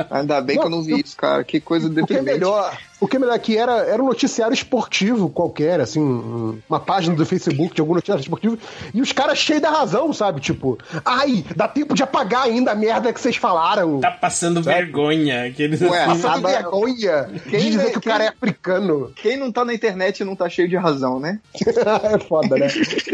Ainda 0.09 0.41
bem 0.41 0.57
que 0.59 0.65
eu 0.65 0.69
não 0.69 0.81
vi 0.81 0.99
isso, 1.01 1.15
cara. 1.17 1.43
Que 1.43 1.59
coisa 1.59 1.87
O 1.87 1.93
que 1.93 1.99
é 1.99 2.01
deprimente. 2.01 2.33
melhor, 2.33 2.77
o 3.01 3.07
que 3.07 3.17
é 3.17 3.19
melhor 3.19 3.37
que 3.39 3.57
era, 3.57 3.77
era 3.79 4.01
um 4.01 4.05
noticiário 4.07 4.53
esportivo 4.53 5.29
qualquer, 5.29 5.81
assim, 5.81 5.99
um- 5.99 6.59
uma 6.69 6.79
página 6.79 7.15
do 7.15 7.25
Facebook 7.25 7.75
de 7.75 7.81
algum 7.81 7.95
noticiário 7.95 8.21
esportivo, 8.21 8.57
e 8.93 9.01
os 9.01 9.11
caras 9.11 9.37
cheios 9.39 9.61
da 9.61 9.69
razão, 9.71 10.13
sabe? 10.13 10.39
Tipo, 10.39 10.77
ai, 11.03 11.43
dá 11.55 11.67
tempo 11.67 11.93
de 11.95 12.03
apagar 12.03 12.43
ainda 12.43 12.71
a 12.71 12.75
merda 12.75 13.11
que 13.11 13.19
vocês 13.19 13.35
falaram. 13.35 13.99
Tá 13.99 14.11
passando 14.11 14.61
vergonha. 14.61 15.45
Aqueles 15.47 15.81
Ué, 15.81 16.03
assim, 16.05 16.21
Passando 16.21 16.47
vergonha 16.47 17.29
Quem 17.49 17.59
de 17.59 17.69
dizer 17.71 17.87
é- 17.87 17.89
que 17.89 17.97
o 17.97 18.01
quem- 18.01 18.11
cara 18.11 18.23
é 18.25 18.27
africano. 18.27 19.11
Quem 19.15 19.35
não 19.35 19.51
tá 19.51 19.65
na 19.65 19.73
internet 19.73 20.23
não 20.23 20.35
tá 20.35 20.47
cheio 20.47 20.69
de 20.69 20.75
razão, 20.77 21.19
né? 21.19 21.39
é 22.13 22.19
foda, 22.19 22.55
né? 22.57 22.67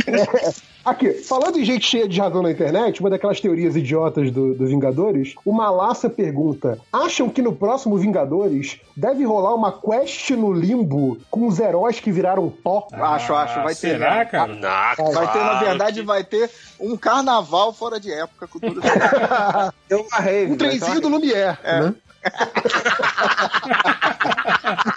É. 0.08 0.52
Aqui, 0.86 1.12
falando 1.12 1.60
em 1.60 1.66
gente 1.66 1.86
cheia 1.86 2.08
de 2.08 2.18
razão 2.20 2.42
na 2.42 2.50
internet, 2.52 3.02
uma 3.02 3.10
daquelas 3.10 3.42
teorias 3.42 3.76
idiotas 3.76 4.32
do, 4.32 4.53
do 4.53 4.66
Vingadores, 4.68 5.34
o 5.46 5.52
Malassa 5.52 6.10
pergunta: 6.10 6.80
acham 6.92 7.28
que 7.30 7.42
no 7.42 7.53
próximo 7.53 7.98
Vingadores 7.98 8.80
deve 8.96 9.26
rolar 9.26 9.53
uma 9.53 9.72
quest 9.77 10.29
no 10.31 10.51
limbo 10.53 11.17
com 11.29 11.47
os 11.47 11.60
heróis 11.60 11.99
que 11.99 12.11
viraram 12.11 12.49
pó? 12.49 12.88
acho, 12.92 13.33
acho. 13.33 13.56
Vai 13.56 13.76
ter. 13.76 13.76
será, 13.76 14.15
né? 14.15 14.26
cara? 14.26 14.60
Ah, 14.63 14.95
Vai 14.95 15.31
ter, 15.31 15.40
na 15.40 15.49
claro 15.49 15.65
verdade, 15.65 16.01
vai 16.01 16.24
ter 16.24 16.49
um 16.79 16.97
carnaval 16.97 17.74
fora 17.74 17.99
de 17.99 18.11
época 18.11 18.47
com 18.47 18.60
tudo 18.60 18.79
isso. 18.79 18.90
Deu 19.88 20.01
uma 20.01 20.17
rave. 20.17 20.51
Um 20.51 20.58
trenzinho 20.58 21.01
do 21.01 21.10
Lumière, 21.10 21.58
né? 21.63 21.95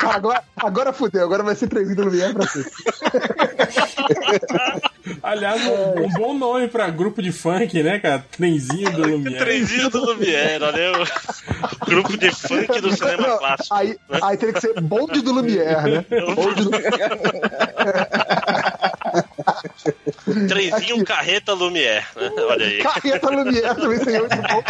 Agora, 0.01 0.43
agora 0.57 0.93
fudeu, 0.93 1.25
agora 1.25 1.43
vai 1.43 1.55
ser 1.55 1.69
trenzinho 1.69 1.97
do 1.97 2.05
Lumière 2.05 2.35
pra 2.35 2.47
sempre. 2.47 2.71
Aliás, 5.23 5.63
um, 5.67 6.05
um 6.05 6.09
bom 6.11 6.35
nome 6.35 6.69
pra 6.69 6.91
grupo 6.91 7.23
de 7.23 7.33
funk, 7.33 7.83
né, 7.83 7.99
cara? 7.99 8.25
Trenzinho 8.31 8.91
do 8.93 9.03
Lumière. 9.03 9.39
Trenzinho 9.39 9.91
do 9.91 10.05
Lumière, 10.05 10.63
olha 10.63 10.93
o 11.03 11.87
grupo 11.87 12.17
de 12.17 12.31
funk 12.31 12.81
do 12.81 12.93
cinema 12.93 13.29
Não, 13.29 13.39
clássico. 13.39 13.75
aí, 13.75 13.99
aí 14.23 14.37
teria 14.37 14.55
que 14.55 14.61
ser 14.61 14.81
bonde 14.81 15.21
do 15.23 15.33
Lumière, 15.33 15.83
né? 15.83 16.05
Bonde 16.35 16.65
do... 16.65 16.71
Trenzinho 20.49 21.05
Carreta 21.05 21.53
Lumière, 21.53 22.07
né? 22.17 22.31
Olha 22.37 22.67
aí. 22.67 22.83
Carreta 22.83 23.31
Lumière 23.31 23.75
também 23.75 23.99
seria 23.99 24.21
muito 24.21 24.37
bom. 24.37 24.63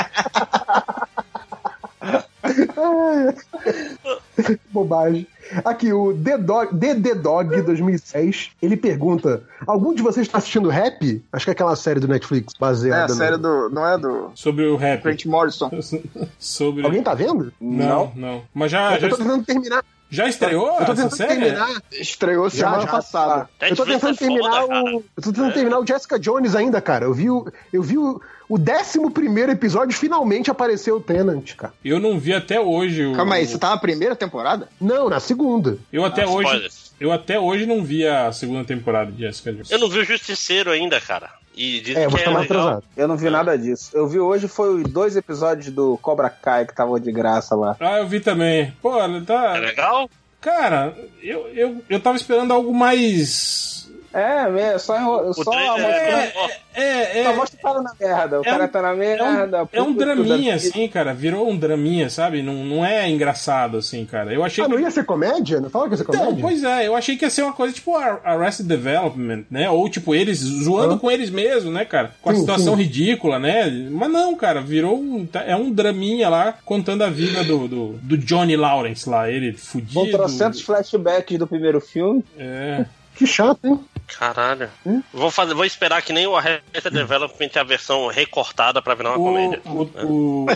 Bobagem. 4.73 5.27
Aqui, 5.65 5.93
o 5.93 6.15
The 6.17 6.39
Dog, 6.39 6.75
DD 6.75 7.15
Dog 7.17 7.61
2006, 7.63 8.51
ele 8.63 8.77
pergunta: 8.77 9.43
Algum 9.67 9.93
de 9.95 10.03
vocês 10.03 10.27
está 10.27 10.39
assistindo 10.39 10.69
rap? 10.69 11.23
Acho 11.33 11.45
que 11.47 11.51
é 11.51 11.53
aquela 11.53 11.75
série 11.77 12.01
do 12.01 12.09
Netflix 12.09 12.55
É 12.55 12.59
baseada 12.61 13.05
a 13.05 13.09
no- 13.09 13.15
série 13.15 13.37
do. 13.37 13.69
Não 13.71 13.87
é 13.87 13.99
do. 13.99 14.31
Sobre 14.35 14.65
o 14.67 14.77
rap. 14.77 15.03
Grant 15.03 15.25
Morrison. 15.27 15.71
Sobre... 16.39 16.85
Alguém 16.85 17.03
tá 17.03 17.15
vendo? 17.15 17.53
Não, 17.61 18.13
não. 18.15 18.43
Mas 18.55 18.71
já, 18.71 18.95
Eu 18.95 19.01
já, 19.01 19.09
tô 19.09 19.17
tentando 19.17 19.45
terminar. 19.45 19.85
já 20.09 20.29
estreou 20.29 20.69
Eu 20.79 20.87
tô 20.87 20.93
essa 20.93 20.95
tentando 20.95 21.17
série? 21.17 21.41
terminar. 21.41 21.83
Estreou 21.93 22.49
semana 22.49 22.87
passada. 22.87 23.49
Eu 23.61 23.77
tô 23.77 23.85
tentando 23.85 24.15
é 24.15 24.19
terminar 24.19 24.53
foda, 24.63 24.69
cara. 24.69 24.85
o. 24.85 25.05
Eu 25.17 25.23
tô 25.23 25.33
tentando 25.33 25.53
terminar 25.55 25.79
o 25.81 25.87
Jessica 25.87 26.19
Jones 26.19 26.55
ainda, 26.55 26.81
cara. 26.81 27.07
Eu 27.07 27.13
vi 27.15 27.29
o. 27.29 27.47
Eu 27.73 27.83
vi 27.83 27.99
o. 27.99 28.21
O 28.51 28.57
11 28.59 29.51
episódio 29.53 29.97
finalmente 29.97 30.51
apareceu 30.51 30.97
o 30.97 31.01
Tenant, 31.01 31.55
cara. 31.55 31.73
Eu 31.85 32.01
não 32.01 32.19
vi 32.19 32.35
até 32.35 32.61
hoje. 32.61 33.07
O... 33.07 33.13
Calma 33.15 33.37
aí, 33.37 33.47
você 33.47 33.57
tá 33.57 33.71
na 33.71 33.79
primeira 33.79 34.17
temporada? 34.17 34.69
Não, 34.81 35.09
na 35.09 35.21
segunda. 35.21 35.79
Eu 35.93 36.05
até 36.05 36.25
Ah, 36.25 36.29
hoje. 36.29 36.49
spoilers. 36.49 36.93
Eu 37.01 37.13
até 37.13 37.39
hoje 37.39 37.65
não 37.65 37.85
vi 37.85 38.05
a 38.07 38.33
segunda 38.33 38.65
temporada 38.65 39.13
de 39.13 39.21
Jessica 39.21 39.53
Jones. 39.53 39.71
Eu 39.71 39.79
não 39.79 39.89
vi 39.89 40.01
o 40.01 40.05
Justiceiro 40.05 40.73
ainda, 40.73 41.01
cara. 41.01 41.31
E 41.57 41.81
dizem 41.81 42.03
É, 42.05 42.09
que 42.09 42.17
é 42.17 42.25
tá 42.25 42.31
mais 42.33 42.49
legal. 42.49 42.63
atrasado. 42.67 42.85
Eu 42.97 43.07
não 43.09 43.17
vi 43.17 43.31
nada 43.31 43.57
disso. 43.57 43.91
Eu 43.95 44.09
vi 44.09 44.19
hoje 44.19 44.49
foi 44.49 44.83
os 44.83 44.91
dois 44.91 45.15
episódios 45.17 45.73
do 45.73 45.97
Cobra 45.99 46.29
Kai 46.29 46.65
que 46.67 46.73
estavam 46.73 46.99
de 46.99 47.13
graça 47.13 47.55
lá. 47.55 47.77
Ah, 47.79 47.99
eu 47.99 48.09
vi 48.09 48.19
também. 48.19 48.73
Pô, 48.83 48.91
tá. 49.27 49.57
É 49.57 49.61
legal? 49.61 50.11
Cara, 50.41 50.97
eu, 51.23 51.49
eu, 51.55 51.85
eu 51.89 52.01
tava 52.01 52.17
esperando 52.17 52.53
algo 52.53 52.75
mais. 52.75 53.90
É, 54.13 54.73
é 54.75 54.79
só, 54.79 54.97
enro- 54.99 55.33
só 55.35 55.45
trailer 55.51 55.71
mostrando. 55.71 55.89
é- 55.95 56.61
É, 56.73 57.21
é. 57.21 57.25
Só 57.25 57.35
mostra 57.35 57.59
o 57.59 57.63
cara 57.63 57.83
na 57.83 57.93
merda. 57.99 58.41
O 58.41 58.45
cara 58.45 58.69
tá 58.69 58.81
na 58.83 58.91
É 58.93 58.95
merda. 58.95 59.25
um, 59.65 59.69
é 59.73 59.83
um 59.83 59.93
puta, 59.93 60.05
draminha, 60.07 60.55
assim, 60.55 60.87
cara. 60.89 61.13
Virou 61.13 61.49
um 61.51 61.57
draminha, 61.57 62.09
sabe? 62.11 62.43
Não, 62.43 62.55
não 62.65 62.85
é 62.85 63.09
engraçado, 63.11 63.79
assim, 63.79 64.05
cara. 64.05 64.33
Eu 64.33 64.45
achei 64.45 64.63
Ah, 64.65 64.67
que. 64.69 64.73
não 64.73 64.81
ia 64.81 64.91
ser 64.91 65.05
comédia? 65.05 65.61
Não 65.61 65.69
fala 65.71 65.87
que 65.87 65.93
ia 65.95 65.97
ser 65.99 66.03
Então, 66.05 66.21
comédia? 66.21 66.43
pois 66.43 66.63
é, 66.65 66.87
eu 66.87 66.95
achei 66.97 67.17
que 67.17 67.25
ia 67.25 67.31
ser 67.31 67.43
uma 67.43 67.53
coisa 67.53 67.75
tipo 67.75 67.97
Ar- 67.97 68.21
Arrested 68.25 68.67
Development, 68.69 69.45
né? 69.51 69.69
Ou 69.71 69.89
tipo, 69.89 70.15
eles 70.15 70.39
zoando 70.39 70.95
Hã? 70.95 70.99
com 70.99 71.11
eles 71.11 71.29
mesmos, 71.31 71.73
né, 71.73 71.85
cara? 71.85 72.13
Com 72.23 72.31
a 72.31 72.35
Sim, 72.35 72.41
situação 72.41 72.77
sim. 72.77 72.83
ridícula, 72.83 73.39
né? 73.39 73.69
Mas 73.91 74.11
não, 74.11 74.35
cara, 74.37 74.61
virou 74.61 74.97
um. 74.99 75.27
tá- 75.27 75.45
É 75.45 75.57
um 75.57 75.71
draminha 75.73 76.29
lá 76.29 76.55
contando 76.65 77.03
a 77.03 77.11
vida 77.11 77.43
do, 77.45 77.67
do, 77.69 77.87
do 78.03 78.17
Johnny 78.19 78.57
Lawrence 78.57 79.09
lá, 79.09 79.29
ele 79.31 79.53
fudido. 79.53 79.93
Com 80.01 80.07
trocentos 80.11 80.61
flashbacks 80.63 81.37
do 81.39 81.47
primeiro 81.47 81.81
filme. 81.81 82.25
É. 82.39 82.85
Que 83.17 83.27
chato, 83.27 83.59
hein? 83.65 83.79
Caralho. 84.19 84.69
Vou, 85.13 85.31
fazer, 85.31 85.55
vou 85.55 85.65
esperar 85.65 86.03
que 86.03 86.13
nem 86.13 86.27
o 86.27 86.37
Arrested 86.37 86.93
Development 86.93 87.51
a 87.57 87.63
versão 87.65 88.07
recortada 88.09 88.81
pra 88.83 88.95
virar 88.95 89.11
uma 89.11 89.19
comédia. 89.19 89.61
O, 89.65 89.83
o, 90.05 90.47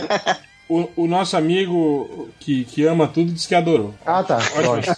o, 0.69 0.91
o 1.03 1.07
nosso 1.07 1.35
amigo 1.37 2.29
que, 2.39 2.65
que 2.65 2.85
ama 2.85 3.07
tudo 3.07 3.31
disse 3.31 3.47
que 3.47 3.55
adorou. 3.55 3.93
Ah, 4.05 4.23
tá. 4.23 4.37
Ótimo. 4.67 4.95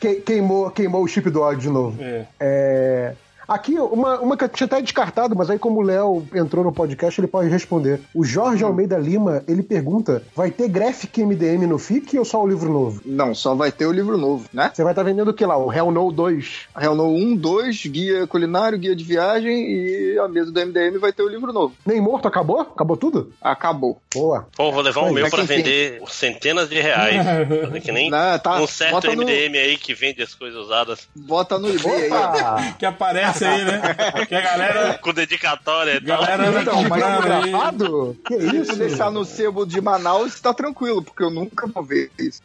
Que- 0.00 0.16
queimou, 0.20 0.70
queimou 0.70 1.02
o 1.02 1.08
chip 1.08 1.28
do 1.30 1.40
ódio 1.42 1.60
de 1.60 1.68
novo. 1.70 2.02
É. 2.02 2.26
É, 2.40 3.14
Aqui, 3.48 3.78
uma, 3.78 4.20
uma 4.20 4.36
que 4.36 4.44
eu 4.44 4.48
tinha 4.50 4.66
até 4.66 4.80
descartado, 4.82 5.34
mas 5.34 5.48
aí 5.48 5.58
como 5.58 5.80
o 5.80 5.82
Léo 5.82 6.26
entrou 6.34 6.62
no 6.62 6.70
podcast, 6.70 7.18
ele 7.18 7.26
pode 7.26 7.48
responder. 7.48 8.00
O 8.14 8.22
Jorge 8.22 8.62
Almeida 8.62 8.98
Lima, 8.98 9.42
ele 9.48 9.62
pergunta, 9.62 10.22
vai 10.36 10.50
ter 10.50 10.68
Graphic 10.68 11.24
MDM 11.24 11.66
no 11.66 11.78
FIC 11.78 12.18
ou 12.18 12.24
só 12.24 12.42
o 12.42 12.46
livro 12.46 12.70
novo? 12.70 13.00
Não, 13.06 13.34
só 13.34 13.54
vai 13.54 13.72
ter 13.72 13.86
o 13.86 13.92
livro 13.92 14.18
novo, 14.18 14.46
né? 14.52 14.70
Você 14.74 14.82
vai 14.84 14.92
estar 14.92 15.02
vendendo 15.02 15.28
o 15.30 15.34
que 15.34 15.46
lá? 15.46 15.56
O 15.56 15.72
Hell 15.72 15.90
No 15.90 16.12
2? 16.12 16.68
Hell 16.78 16.94
No 16.94 17.08
1, 17.08 17.36
2, 17.36 17.86
guia 17.86 18.26
culinário, 18.26 18.78
guia 18.78 18.94
de 18.94 19.02
viagem 19.02 19.50
e 19.70 20.18
a 20.18 20.28
mesa 20.28 20.52
do 20.52 20.60
MDM 20.60 20.98
vai 20.98 21.12
ter 21.12 21.22
o 21.22 21.28
livro 21.28 21.50
novo. 21.52 21.74
Nem 21.86 22.00
morto 22.02 22.28
acabou? 22.28 22.60
Acabou 22.60 22.96
tudo? 22.98 23.32
Acabou. 23.40 23.98
Boa. 24.14 24.46
Pô, 24.56 24.70
vou 24.70 24.82
levar 24.82 25.02
o 25.02 25.06
Aí, 25.06 25.14
meu 25.14 25.30
pra 25.30 25.44
vender 25.44 25.98
por 26.00 26.10
centenas 26.10 26.68
de 26.68 26.80
reais. 26.80 27.16
Que 27.82 27.92
nem 27.92 28.10
Não, 28.10 28.38
tá, 28.38 28.60
um 28.60 28.66
certo 28.66 28.92
bota 28.92 29.14
no- 29.14 29.22
MDM 29.22 29.56
aí 29.56 29.76
que 29.78 29.94
vende 29.94 30.22
as 30.22 30.34
coisas 30.34 30.58
usadas. 30.58 31.08
Bota 31.14 31.58
no 31.58 31.68
eBay 31.70 32.10
aí. 32.12 32.72
Que 32.78 32.84
aparece 32.84 33.37
aí, 33.44 33.64
né? 33.64 33.80
Que 34.28 34.34
a 34.34 34.40
galera. 34.40 34.98
Com 34.98 35.12
dedicatória 35.12 35.96
e 35.96 36.00
tal. 36.00 36.20
Galera 36.24 36.60
Então, 36.62 36.82
mas. 36.88 37.02
Gravado? 37.24 38.16
Que 38.26 38.34
isso? 38.34 38.76
deixar 38.76 39.10
no 39.10 39.24
sebo 39.24 39.64
de 39.66 39.80
Manaus, 39.80 40.40
tá 40.40 40.52
tranquilo, 40.54 41.02
porque 41.02 41.22
eu 41.22 41.30
nunca 41.30 41.66
vou 41.66 41.82
ver 41.84 42.10
isso. 42.18 42.40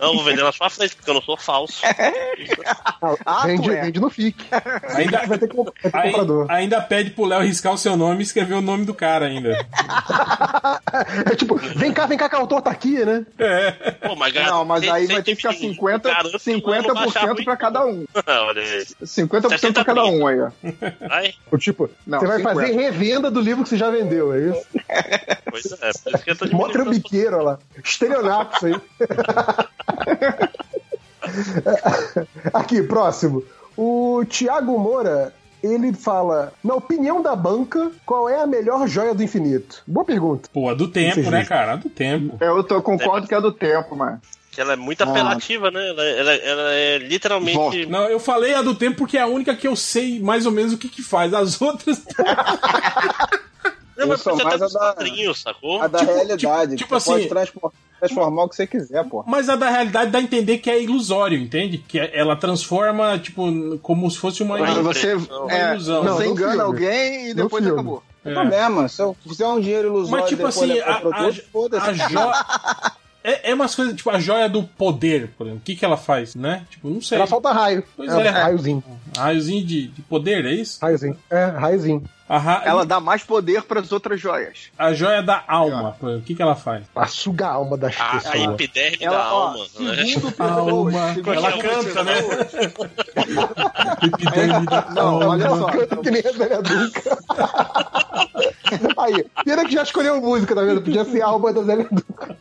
Não, 0.00 0.14
vou 0.14 0.24
vender 0.24 0.42
na 0.42 0.52
sua 0.52 0.68
frente, 0.68 0.94
porque 0.94 1.08
eu 1.08 1.14
não 1.14 1.22
sou 1.22 1.36
falso. 1.38 1.80
Ah, 3.24 3.46
vende, 3.46 3.70
é. 3.70 3.80
vende 3.82 4.00
no 4.00 4.10
FIC. 4.10 4.44
Ainda, 4.94 5.26
Vai 5.26 5.38
ter, 5.38 5.48
comp- 5.48 5.68
vai 5.82 5.90
ter 5.90 5.98
aí- 5.98 6.10
comprador. 6.10 6.46
ainda 6.50 6.80
pede 6.82 7.10
pro 7.10 7.24
Léo 7.24 7.40
riscar 7.42 7.72
o 7.72 7.78
seu 7.78 7.96
nome 7.96 8.20
e 8.20 8.22
escrever 8.22 8.54
o 8.54 8.60
nome 8.60 8.84
do 8.84 8.92
cara 8.94 9.26
ainda. 9.26 9.56
É 11.30 11.34
tipo, 11.34 11.56
vem 11.56 11.92
cá, 11.92 12.06
vem 12.06 12.18
cá 12.18 12.28
que 12.28 12.36
o 12.36 12.38
autor 12.40 12.60
tá 12.62 12.70
aqui, 12.70 13.04
né? 13.04 13.24
Pô, 14.06 14.14
mas 14.16 14.34
Não, 14.34 14.64
mas 14.64 14.80
tem- 14.82 14.90
aí 14.90 15.06
tem 15.06 15.16
vai 15.16 15.22
ter 15.24 15.30
que 15.32 15.36
ficar 15.42 15.54
pedir. 15.54 15.74
50%, 15.74 16.02
Garanto 16.02 16.38
que 16.38 16.50
eu 16.90 16.94
vou 16.94 16.94
baixar 16.94 17.20
50% 17.22 17.26
muito. 17.26 17.44
pra 17.44 17.56
cada 17.56 17.84
um. 17.86 18.04
Olha 18.26 18.62
aí. 18.62 18.86
50% 19.02 19.72
pra 19.72 19.84
cada 19.84 19.95
um 20.04 20.26
aí, 20.26 20.40
ó. 20.40 20.50
Vai? 21.08 21.34
O 21.50 21.58
tipo, 21.58 21.88
Não, 22.06 22.20
você 22.20 22.26
vai 22.26 22.38
50. 22.38 22.60
fazer 22.60 22.72
revenda 22.72 23.30
do 23.30 23.40
livro 23.40 23.62
que 23.62 23.70
você 23.70 23.76
já 23.76 23.90
vendeu, 23.90 24.32
é 24.32 24.40
isso? 24.40 24.66
Pois 25.50 25.64
é, 25.72 25.92
por 25.92 26.14
isso 26.14 26.24
que 26.24 26.30
eu 26.30 26.36
tô 26.36 26.46
Mó 26.56 26.68
olha 26.68 27.42
lá. 27.42 27.58
Estelionato 27.82 28.56
isso 28.56 28.66
aí. 28.66 28.74
Aqui, 32.52 32.82
próximo. 32.82 33.42
O 33.76 34.24
Tiago 34.28 34.78
Moura, 34.78 35.34
ele 35.62 35.92
fala: 35.92 36.52
Na 36.62 36.74
opinião 36.74 37.20
da 37.20 37.34
banca, 37.34 37.90
qual 38.04 38.28
é 38.28 38.40
a 38.40 38.46
melhor 38.46 38.86
joia 38.86 39.14
do 39.14 39.22
infinito? 39.22 39.82
Boa 39.86 40.04
pergunta. 40.04 40.48
Pô, 40.52 40.68
a 40.68 40.74
do 40.74 40.88
tempo, 40.88 41.30
né, 41.30 41.44
cara? 41.44 41.72
A 41.72 41.76
do 41.76 41.90
tempo. 41.90 42.36
Eu 42.40 42.62
tô, 42.64 42.80
concordo 42.80 43.26
que 43.26 43.34
é 43.34 43.40
do 43.40 43.52
tempo, 43.52 43.96
mano. 43.96 44.20
Que 44.56 44.60
ela 44.62 44.72
é 44.72 44.76
muito 44.76 45.02
Ah. 45.02 45.04
apelativa, 45.10 45.70
né? 45.70 45.86
Ela, 45.90 46.02
ela- 46.02 46.34
ela 46.34 46.72
é 46.72 46.96
literalmente. 46.96 47.84
Não, 47.84 48.04
eu 48.08 48.18
falei 48.18 48.54
a 48.54 48.62
do 48.62 48.74
tempo 48.74 48.96
porque 48.96 49.18
é 49.18 49.20
a 49.20 49.26
única 49.26 49.54
que 49.54 49.68
eu 49.68 49.76
sei 49.76 50.18
mais 50.18 50.46
ou 50.46 50.50
menos 50.52 50.72
o 50.72 50.78
que 50.78 50.88
que 50.88 51.02
faz. 51.02 51.34
As 51.34 51.60
outras. 51.60 52.02
Não, 53.98 54.08
mas 54.08 54.20
sou 54.22 54.34
você 54.34 54.42
tá 54.42 54.48
mais 54.48 54.58
com 54.72 54.78
a 54.78 54.92
da- 54.94 55.34
sacou? 55.34 55.82
A 55.82 55.86
da 55.86 55.98
Tipo- 55.98 56.12
realidade. 56.14 56.76
tipo- 56.76 56.76
tipo 56.76 57.00
você 57.00 57.10
pode 57.10 57.20
assim- 57.20 57.28
transfor- 57.28 57.72
transformar 58.00 58.44
o 58.44 58.48
que 58.48 58.56
você 58.56 58.66
quiser, 58.66 59.04
pô. 59.04 59.22
Mas 59.26 59.48
a 59.50 59.56
da 59.56 59.68
realidade 59.68 60.10
dá 60.10 60.18
a 60.18 60.22
entender 60.22 60.56
que 60.56 60.70
é 60.70 60.82
ilusório, 60.82 61.38
entende? 61.38 61.76
Que 61.78 61.98
é- 62.00 62.18
ela 62.18 62.34
transforma, 62.34 63.18
tipo, 63.18 63.78
como 63.82 64.10
se 64.10 64.16
fosse 64.18 64.42
uma, 64.42 64.58
Mas 64.58 64.74
você, 64.78 65.14
uma 65.14 65.52
é, 65.52 65.72
ilusão. 65.72 66.02
você 66.02 66.24
no 66.24 66.30
engana 66.32 66.50
filme. 66.52 66.62
alguém 66.66 67.28
e 67.30 67.34
depois 67.34 67.66
acabou. 67.66 68.02
É. 68.24 68.32
Tá 68.34 68.42
mesmo, 68.44 68.88
se 68.88 69.02
eu 69.02 69.16
fizer 69.26 69.46
um 69.46 69.60
dinheiro 69.60 69.88
ilusório 69.88 70.10
Mas, 70.22 70.30
tipo 70.30 70.46
depois 70.46 70.56
assim, 70.70 70.80
a, 70.80 70.94
produto, 71.00 71.76
a, 71.76 71.82
a 71.84 71.92
joia. 71.92 72.32
É, 73.26 73.50
é 73.50 73.54
umas 73.54 73.74
coisas, 73.74 73.92
tipo, 73.96 74.08
a 74.08 74.20
joia 74.20 74.48
do 74.48 74.62
poder, 74.62 75.30
por 75.36 75.48
exemplo. 75.48 75.60
O 75.60 75.64
que, 75.64 75.74
que 75.74 75.84
ela 75.84 75.96
faz, 75.96 76.36
né? 76.36 76.64
Tipo, 76.70 76.88
não 76.88 77.02
sei. 77.02 77.18
Ela 77.18 77.26
falta 77.26 77.50
raio. 77.50 77.82
Pois 77.96 78.12
é, 78.12 78.26
é. 78.26 78.30
raiozinho. 78.30 78.84
Raiozinho 79.16 79.66
de, 79.66 79.88
de 79.88 80.02
poder, 80.02 80.44
é 80.44 80.52
isso? 80.52 80.78
Raiozinho. 80.80 81.18
É, 81.28 81.46
raiozinho. 81.46 82.04
A, 82.28 82.38
ra- 82.38 82.62
Ela 82.64 82.84
dá 82.84 82.98
mais 82.98 83.22
poder 83.22 83.62
para 83.62 83.78
as 83.80 83.92
outras 83.92 84.20
joias. 84.20 84.70
a 84.76 84.92
joia 84.92 85.22
da 85.22 85.44
alma, 85.46 85.96
o 86.00 86.20
que, 86.22 86.34
que 86.34 86.42
ela 86.42 86.56
faz? 86.56 86.84
Pra 86.92 87.06
sugar 87.06 87.50
a 87.50 87.54
alma 87.54 87.76
das 87.76 87.94
A, 88.00 88.04
a 88.04 88.10
pessoas. 88.20 88.34
epiderme 88.60 88.96
Ela, 89.00 89.16
da 89.16 89.32
ó, 89.32 89.46
alma. 89.48 89.58
né? 89.58 89.66
segundo 90.06 90.34
Alma. 90.42 90.90
pessoas, 90.90 91.14
segundo 91.14 91.34
Ela 91.34 91.52
pessoas, 91.52 91.86
canta, 91.86 92.04
né? 92.04 92.14
Não, 94.94 95.18
olha 95.28 95.48
só. 95.48 95.66
Canta 95.66 95.96
que 95.98 96.10
nem 96.10 96.22
a 96.26 96.32
Zélia 96.32 96.62
Dunca. 96.62 97.18
Aí, 98.98 99.24
pena 99.44 99.64
que 99.64 99.72
já 99.72 99.82
escolheu 99.82 100.20
música, 100.20 100.54
tá 100.54 100.62
vendo? 100.62 100.82
Podia 100.82 101.04
ser 101.04 101.22
a 101.22 101.26
alma 101.26 101.52
da 101.52 101.62
Zélia 101.62 101.88
Dunca. 101.90 102.36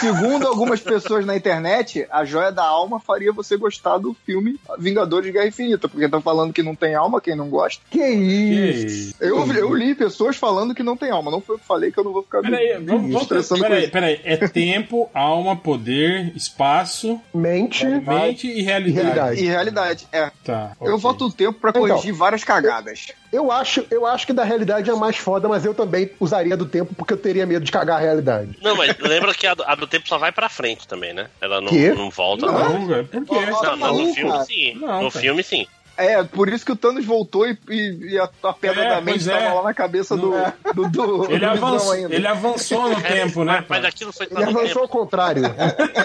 Segundo 0.00 0.46
algumas 0.46 0.80
pessoas 0.80 1.26
na 1.26 1.36
internet, 1.36 2.06
a 2.10 2.24
joia 2.24 2.50
da 2.52 2.64
alma 2.64 3.00
faria 3.00 3.32
você 3.32 3.56
gostar 3.56 3.98
do 3.98 4.14
filme 4.24 4.58
Vingadores 4.78 5.26
de 5.26 5.32
Guerra 5.32 5.48
Infinita, 5.48 5.88
porque 5.88 6.04
estão 6.04 6.20
falando 6.22 6.52
que 6.52 6.62
não 6.62 6.74
tem 6.74 6.94
alma, 6.94 7.20
quem 7.20 7.36
não 7.36 7.48
gosta. 7.50 7.82
Que 7.90 7.98
Que 7.98 8.08
isso? 8.10 9.16
Eu, 9.24 9.52
eu 9.52 9.74
li 9.74 9.94
pessoas 9.94 10.36
falando 10.36 10.74
que 10.74 10.82
não 10.82 10.96
tem 10.96 11.10
alma, 11.10 11.30
não 11.30 11.40
foi 11.40 11.56
eu 11.56 11.58
que 11.58 11.66
falei 11.66 11.90
que 11.90 11.98
eu 11.98 12.04
não 12.04 12.12
vou 12.12 12.22
ficar 12.22 12.42
Peraí, 12.42 12.78
me 12.78 12.86
vamos, 12.86 13.02
vamos 13.02 13.22
estressando 13.22 13.62
peraí, 13.62 13.82
isso. 13.82 13.92
peraí. 13.92 14.20
É 14.24 14.36
tempo, 14.48 15.08
alma, 15.14 15.56
poder, 15.56 16.32
espaço, 16.36 17.20
Mente. 17.32 17.84
mente 17.86 18.46
e 18.46 18.62
realidade. 18.62 18.90
E 18.90 18.92
realidade. 18.92 19.44
E 19.44 19.46
realidade, 19.46 20.08
é. 20.12 20.30
Tá. 20.44 20.72
Eu 20.80 20.94
ok. 20.94 21.00
voto 21.00 21.26
o 21.26 21.32
tempo 21.32 21.58
pra 21.58 21.72
corrigir 21.72 22.12
várias 22.12 22.44
cagadas. 22.44 23.08
Eu 23.32 23.50
acho, 23.50 23.84
eu 23.90 24.06
acho 24.06 24.26
que 24.26 24.32
da 24.32 24.44
realidade 24.44 24.88
é 24.90 24.94
mais 24.94 25.16
foda, 25.16 25.48
mas 25.48 25.64
eu 25.64 25.74
também 25.74 26.10
usaria 26.20 26.56
do 26.56 26.66
tempo 26.66 26.94
porque 26.94 27.12
eu 27.12 27.16
teria 27.16 27.46
medo 27.46 27.64
de 27.64 27.72
cagar 27.72 27.96
a 27.96 28.00
realidade. 28.00 28.56
Não, 28.62 28.76
mas 28.76 28.96
lembra 28.98 29.34
que 29.34 29.46
a 29.46 29.54
do, 29.54 29.64
a 29.64 29.74
do 29.74 29.86
tempo 29.86 30.06
só 30.06 30.18
vai 30.18 30.30
pra 30.30 30.48
frente 30.48 30.86
também, 30.86 31.12
né? 31.12 31.28
Ela 31.40 31.60
não, 31.60 31.72
não 31.72 32.10
volta. 32.10 32.46
Não, 32.46 32.52
Não, 32.52 32.86
velho, 32.86 33.06
por 33.06 33.24
quê? 33.24 33.34
Ó, 33.52 33.76
não, 33.76 33.98
no 33.98 34.14
filme 34.14 34.44
sim. 34.44 34.74
Não, 34.74 35.02
no 35.02 35.10
cara. 35.10 35.22
filme 35.22 35.42
sim. 35.42 35.66
É, 35.96 36.22
por 36.24 36.48
isso 36.48 36.64
que 36.64 36.72
o 36.72 36.76
Thanos 36.76 37.04
voltou 37.04 37.46
e, 37.46 37.56
e- 37.68 38.12
e 38.14 38.18
a, 38.18 38.28
a 38.42 38.52
pedra 38.52 38.84
É, 38.84 38.88
da 38.90 39.00
mente 39.00 39.24
pois 39.24 39.28
é. 39.28 39.52
lá 39.52 39.62
na 39.62 39.74
cabeça 39.74 40.16
do, 40.16 40.32
do, 40.74 40.88
do, 40.88 41.24
Ele 41.32 41.38
do 41.46 41.52
Visão 41.52 41.68
avançou, 41.68 41.92
ainda. 41.92 42.14
ele 42.14 42.26
avançou 42.26 42.88
no 42.88 43.00
tempo, 43.02 43.44
né? 43.44 43.64
Mas, 43.68 43.68
mas 43.68 43.84
aquilo 43.84 44.12
foi 44.12 44.26
Ele 44.30 44.42
avançou 44.42 44.64
tempo. 44.66 44.78
ao 44.80 44.88
contrário. 44.88 45.42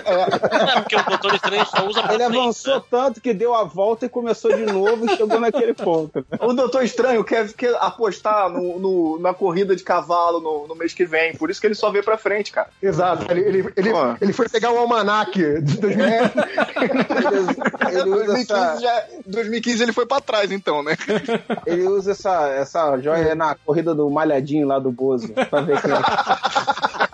É, 0.09 0.79
porque 0.81 0.95
o 0.95 1.03
Doutor 1.03 1.35
Estranho 1.35 1.65
só 1.65 1.85
usa 1.88 2.01
pra 2.03 2.13
Ele 2.15 2.23
frente, 2.25 2.38
avançou 2.39 2.75
né? 2.75 2.83
tanto 2.89 3.22
que 3.22 3.33
deu 3.33 3.53
a 3.53 3.63
volta 3.63 4.05
e 4.05 4.09
começou 4.09 4.55
de 4.55 4.65
novo 4.65 5.05
e 5.05 5.15
chegou 5.15 5.39
naquele 5.39 5.73
ponto. 5.73 6.25
né? 6.29 6.38
O 6.41 6.53
Doutor 6.53 6.83
Estranho 6.83 7.23
quer, 7.23 7.51
quer 7.53 7.75
apostar 7.79 8.49
no, 8.49 8.79
no- 8.79 9.19
na 9.19 9.33
corrida 9.33 9.75
de 9.75 9.83
cavalo 9.83 10.39
no, 10.39 10.67
no 10.67 10.75
mês 10.75 10.93
que 10.93 11.05
vem, 11.05 11.33
por 11.35 11.49
isso 11.49 11.59
que 11.61 11.67
ele 11.67 11.75
só 11.75 11.89
vê 11.91 12.01
pra 12.01 12.17
frente, 12.17 12.51
cara. 12.51 12.69
Exato. 12.81 13.25
Ele, 13.31 13.41
ele, 13.41 13.73
ele, 13.75 13.89
ele 14.22 14.33
foi 14.33 14.47
pegar 14.49 14.72
o 14.72 14.77
almanaque 14.77 15.61
de 15.61 15.77
2000. 15.77 16.05
Ele, 16.05 17.29
ele 17.29 17.39
usa 17.39 17.53
2015, 18.03 18.51
essa, 18.53 18.79
já, 18.81 19.03
2015 19.25 19.78
ele 19.79 19.94
foi 19.94 20.06
pra 20.06 20.19
trás, 20.19 20.51
então, 20.51 20.83
né? 20.83 20.95
ele 21.65 21.88
usa 21.88 22.12
essa, 22.12 22.47
essa 22.49 22.97
joia 22.97 23.35
na 23.35 23.56
corrida 23.56 23.94
do 23.94 24.10
malhadinho 24.10 24.67
lá 24.67 24.79
do 24.79 24.92
Bozo. 24.92 25.33
Pra 25.49 25.62
ver 25.62 25.81
quem 25.81 25.92
é. 25.92 25.95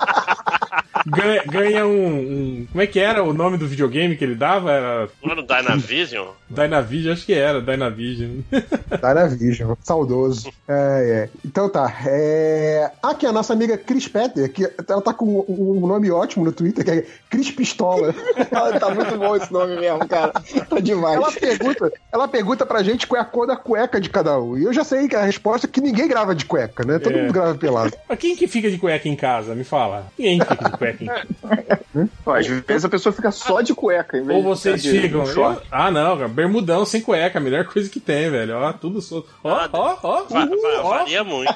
Ganha, 1.06 1.44
ganha 1.46 1.86
um, 1.86 2.16
um- 2.18 2.68
Como 2.72 2.82
é 2.82 2.88
que 2.88 3.00
era 3.00 3.24
o 3.24 3.32
nome 3.34 3.58
do 3.58 3.68
videogame 3.68 4.16
que 4.16 4.24
ele 4.24 4.36
dava? 4.36 4.72
Era 4.72 5.08
Não 5.24 5.32
era 5.32 5.42
o 5.42 5.46
Dynavision? 5.46 6.28
Dynavision, 6.50 7.14
acho 7.14 7.26
que 7.26 7.34
era 7.34 7.62
Dynavision. 7.62 8.40
Dynavision, 9.02 9.74
saudoso. 9.84 10.50
É, 10.68 11.30
é. 11.30 11.30
Então 11.46 11.70
tá. 11.70 11.94
É... 12.08 12.92
Aqui 13.04 13.26
a 13.26 13.32
nossa 13.32 13.54
amiga 13.54 13.78
Cris 13.78 14.08
Petter, 14.08 14.52
que 14.52 14.64
ela 14.88 15.02
tá 15.02 15.14
com 15.14 15.46
um 15.48 15.86
nome 15.88 16.10
ótimo 16.12 16.46
no 16.46 16.52
Twitter, 16.52 16.84
que 16.84 16.92
é 16.92 17.06
Cris 17.30 17.52
Pistola. 17.52 18.14
tá 18.80 18.90
muito 18.94 19.18
bom 19.18 19.36
esse 19.36 19.52
nome 19.52 19.76
mesmo, 19.80 20.08
cara. 20.08 20.32
Tá 20.32 20.80
demais. 20.80 21.16
Ela 21.16 21.32
pergunta, 21.32 21.94
ela 22.12 22.28
pergunta 22.28 22.66
pra 22.66 22.84
gente 22.84 23.06
qual 23.08 23.20
é 23.20 23.22
a 23.22 23.26
cor 23.28 23.48
da 23.48 23.56
cueca 23.56 24.00
de 24.00 24.10
cada 24.10 24.40
um. 24.40 24.58
E 24.58 24.64
eu 24.64 24.74
já 24.74 24.84
sei 24.84 25.08
que 25.08 25.16
a 25.16 25.24
resposta 25.24 25.68
é 25.68 25.70
que 25.70 25.82
ninguém 25.82 26.08
grava 26.08 26.34
de 26.36 26.46
cueca, 26.46 26.84
né? 26.84 27.00
Todo 27.00 27.18
É. 27.18 27.22
mundo 27.22 27.34
grava 27.34 27.56
pelado. 27.56 27.94
Mas 28.10 28.20
quem 28.20 28.36
que 28.36 28.48
fica 28.48 28.70
de 28.70 28.78
cueca 28.78 29.08
em 29.08 29.16
casa? 29.16 29.54
Me 29.56 29.64
fala. 29.64 30.08
Quem 30.18 30.40
fica 30.40 30.56
de 30.70 30.78
cueca 30.78 30.95
aqui. 30.96 32.10
Pô, 32.24 32.32
Às 32.34 32.48
vezes 32.48 32.86
a 32.86 32.90
pessoa 32.90 33.14
fica 33.14 33.32
só 33.32 33.62
de 33.62 33.74
cueca. 33.76 34.18
Em 34.18 34.24
vez 34.24 34.38
Ou 34.38 34.44
de 34.44 34.48
vocês 34.50 34.82
de 34.82 34.90
ficam. 35.02 35.24
eu- 35.26 35.62
Ah, 35.72 35.92
não, 35.92 36.16
cara. 36.18 36.28
Bermudão 36.28 36.86
sem 36.86 37.02
cueca, 37.02 37.38
a 37.38 37.42
melhor 37.42 37.66
coisa 37.66 37.90
que 37.90 38.00
tem, 38.00 38.30
velho. 38.30 38.58
Ó, 38.58 38.74
tudo 38.74 39.02
solto. 39.02 39.30
Ó, 39.44 39.68
ó, 39.72 39.98
ó. 40.02 40.24
Va- 40.24 40.46
uhul, 40.46 40.62
va- 40.62 40.82
ó. 40.84 40.90
varia 41.00 41.24
muito. 41.24 41.54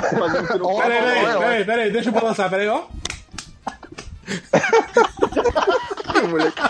Peraí, 0.00 1.02
peraí, 1.02 1.38
peraí, 1.38 1.64
peraí, 1.64 1.90
deixa 1.90 2.08
eu 2.10 2.12
balançar, 2.12 2.50
peraí, 2.50 2.68
ó. 2.68 2.82
Que 6.12 6.20
moleque, 6.26 6.62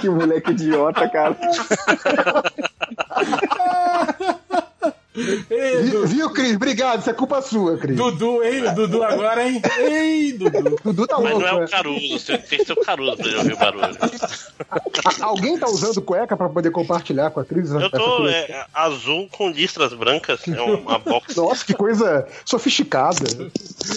que 0.00 0.08
moleque 0.08 0.50
idiota, 0.50 1.08
cara. 1.08 1.36
Vi- 5.14 6.06
Viu, 6.06 6.30
Cris? 6.30 6.56
Obrigado, 6.56 7.00
isso 7.00 7.10
é 7.10 7.12
culpa 7.12 7.40
sua, 7.40 7.78
Cris. 7.78 7.96
Dudu, 7.96 8.42
hein? 8.42 8.66
O 8.66 8.74
Dudu 8.74 9.02
agora, 9.04 9.46
hein? 9.48 9.62
Ei, 9.78 10.32
Dudu. 10.32 10.76
Dudu 10.82 11.06
tá 11.06 11.18
Mas 11.20 11.30
louco. 11.32 11.40
não 11.46 11.48
é 11.48 11.58
né? 11.60 11.64
o 11.64 11.68
Caruso, 11.68 12.26
tem 12.26 12.38
tem 12.38 12.58
que 12.58 12.64
ser 12.64 12.72
o 12.72 12.76
Caruso 12.80 13.16
pra 13.16 13.26
ele 13.26 13.36
ouvir 13.36 13.52
o 13.52 13.56
barulho. 13.56 13.96
Alguém 15.20 15.58
tá 15.58 15.66
usando 15.68 16.02
cueca 16.02 16.36
pra 16.36 16.48
poder 16.48 16.70
compartilhar 16.70 17.30
com 17.30 17.40
a 17.40 17.44
Cris? 17.44 17.70
Eu 17.70 17.90
tô 17.90 18.26
é, 18.28 18.66
azul 18.74 19.28
com 19.30 19.50
listras 19.50 19.92
brancas, 19.92 20.40
é 20.48 20.60
uma 20.60 20.98
box. 20.98 21.36
Nossa, 21.36 21.64
que 21.64 21.74
coisa 21.74 22.26
sofisticada. 22.44 23.24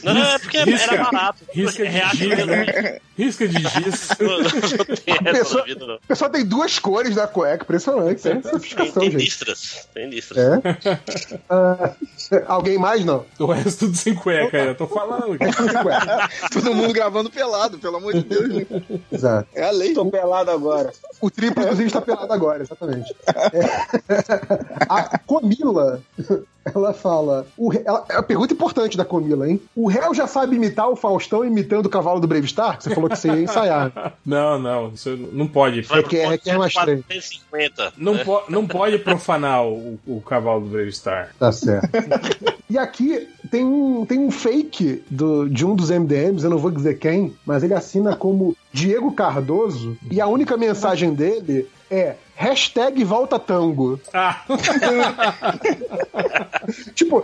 Não, 0.04 0.18
é 0.24 0.40
porque 0.40 0.60
Risca- 0.64 0.94
era 0.94 1.04
barato. 1.04 1.44
risca 1.52 1.86
de 1.86 2.18
giz, 2.18 2.46
né? 2.46 3.00
Risca 3.18 3.48
de 3.48 3.56
giz. 3.64 4.10
Não, 4.20 4.38
não 4.40 4.96
tem 4.96 5.24
pessoa, 5.24 5.64
vida, 5.64 5.86
não. 5.88 5.96
a 5.96 6.00
pessoa 6.08 6.30
tem 6.30 6.46
duas 6.46 6.78
cores 6.78 7.16
da 7.16 7.26
cueca, 7.28 7.64
impressionante. 7.64 8.28
É 8.28 8.34
Tem, 8.36 8.44
sofisticação, 8.44 9.02
tem 9.02 9.12
gente. 9.12 9.24
listras. 9.24 9.88
Tem 9.94 10.10
listras. 10.10 10.38
É? 10.38 10.98
Ah, 11.50 11.94
alguém 12.48 12.78
mais 12.78 13.06
não? 13.06 13.26
O 13.40 13.46
resto 13.46 13.86
tudo 13.86 13.96
sem 13.98 14.14
cueca, 14.14 14.58
eu 14.58 14.76
tô 14.76 14.88
falando. 14.88 15.38
cara. 15.38 16.30
Todo 16.52 16.74
mundo 16.76 16.94
gravando 16.94 17.30
pelado, 17.30 17.78
pelo 17.80 17.98
amor 17.98 18.14
de 18.14 18.24
Deus. 18.24 18.50
né? 18.50 18.66
Exato. 19.12 19.48
É 19.54 19.64
a 19.64 19.72
lei. 19.72 19.94
Tô 19.94 20.06
pelado 20.06 20.52
agora. 20.52 20.92
O 21.22 21.30
triplo, 21.32 21.64
inclusive, 21.64 21.88
está 21.88 22.02
pelado 22.02 22.32
agora, 22.32 22.64
exatamente. 22.64 23.16
É. 23.54 24.88
A 24.90 25.18
Comila, 25.20 26.02
ela 26.74 26.94
fala. 26.94 27.46
O, 27.58 27.72
ela, 27.74 28.06
é 28.10 28.14
uma 28.16 28.24
pergunta 28.24 28.54
importante 28.54 28.98
da 28.98 29.06
Comila, 29.06 29.50
hein? 29.50 29.60
O 29.76 29.88
réu 29.88 30.14
já 30.14 30.28
sabe 30.28 30.56
imitar 30.56 30.90
o 30.90 30.96
Faustão 30.96 31.44
imitando 31.46 31.86
o 31.86 31.90
cavalo 31.90 32.20
do 32.20 32.28
Brave 32.28 32.48
Star? 32.48 32.82
Você 32.82 32.94
falou 32.94 33.10
que 33.10 33.18
você 33.18 33.28
ia 33.28 33.42
ensaiar. 33.42 34.14
Não, 34.26 34.60
não, 34.60 34.90
isso 34.90 35.16
não 35.32 35.48
pode. 35.48 35.84
Pro 35.84 35.96
Requer, 35.98 36.30
requer 36.30 36.58
mais 36.58 36.74
treino. 36.74 37.04
450. 37.04 37.94
Não, 37.98 38.14
né? 38.16 38.24
po- 38.24 38.44
não 38.50 38.68
pode 38.68 38.98
profanar 39.00 39.66
o, 39.66 39.98
o 40.06 40.22
cavalo 40.22 40.62
do 40.62 40.68
Brave 40.68 40.92
Star. 40.92 41.30
Tá 41.40 41.52
certo. 41.52 41.88
E 42.70 42.78
aqui 42.78 43.28
tem 43.50 43.64
um, 43.64 44.06
tem 44.06 44.20
um 44.20 44.30
fake 44.30 45.04
do, 45.10 45.48
de 45.50 45.66
um 45.66 45.76
dos 45.76 45.90
MDMs, 45.90 46.44
eu 46.44 46.50
não 46.50 46.58
vou 46.58 46.72
dizer 46.72 47.00
quem, 47.00 47.34
mas 47.46 47.64
ele 47.64 47.74
assina 47.74 48.16
como 48.16 48.56
Diego 48.74 49.12
Cardoso 49.14 49.98
e 50.12 50.20
a 50.20 50.28
única 50.28 50.58
mensagem 50.58 51.14
dele 51.14 51.68
é 51.90 52.16
hashtag 52.36 53.04
volta 53.04 53.40
tango. 53.40 54.00
Ah, 54.14 54.42
Tipo, 56.94 57.24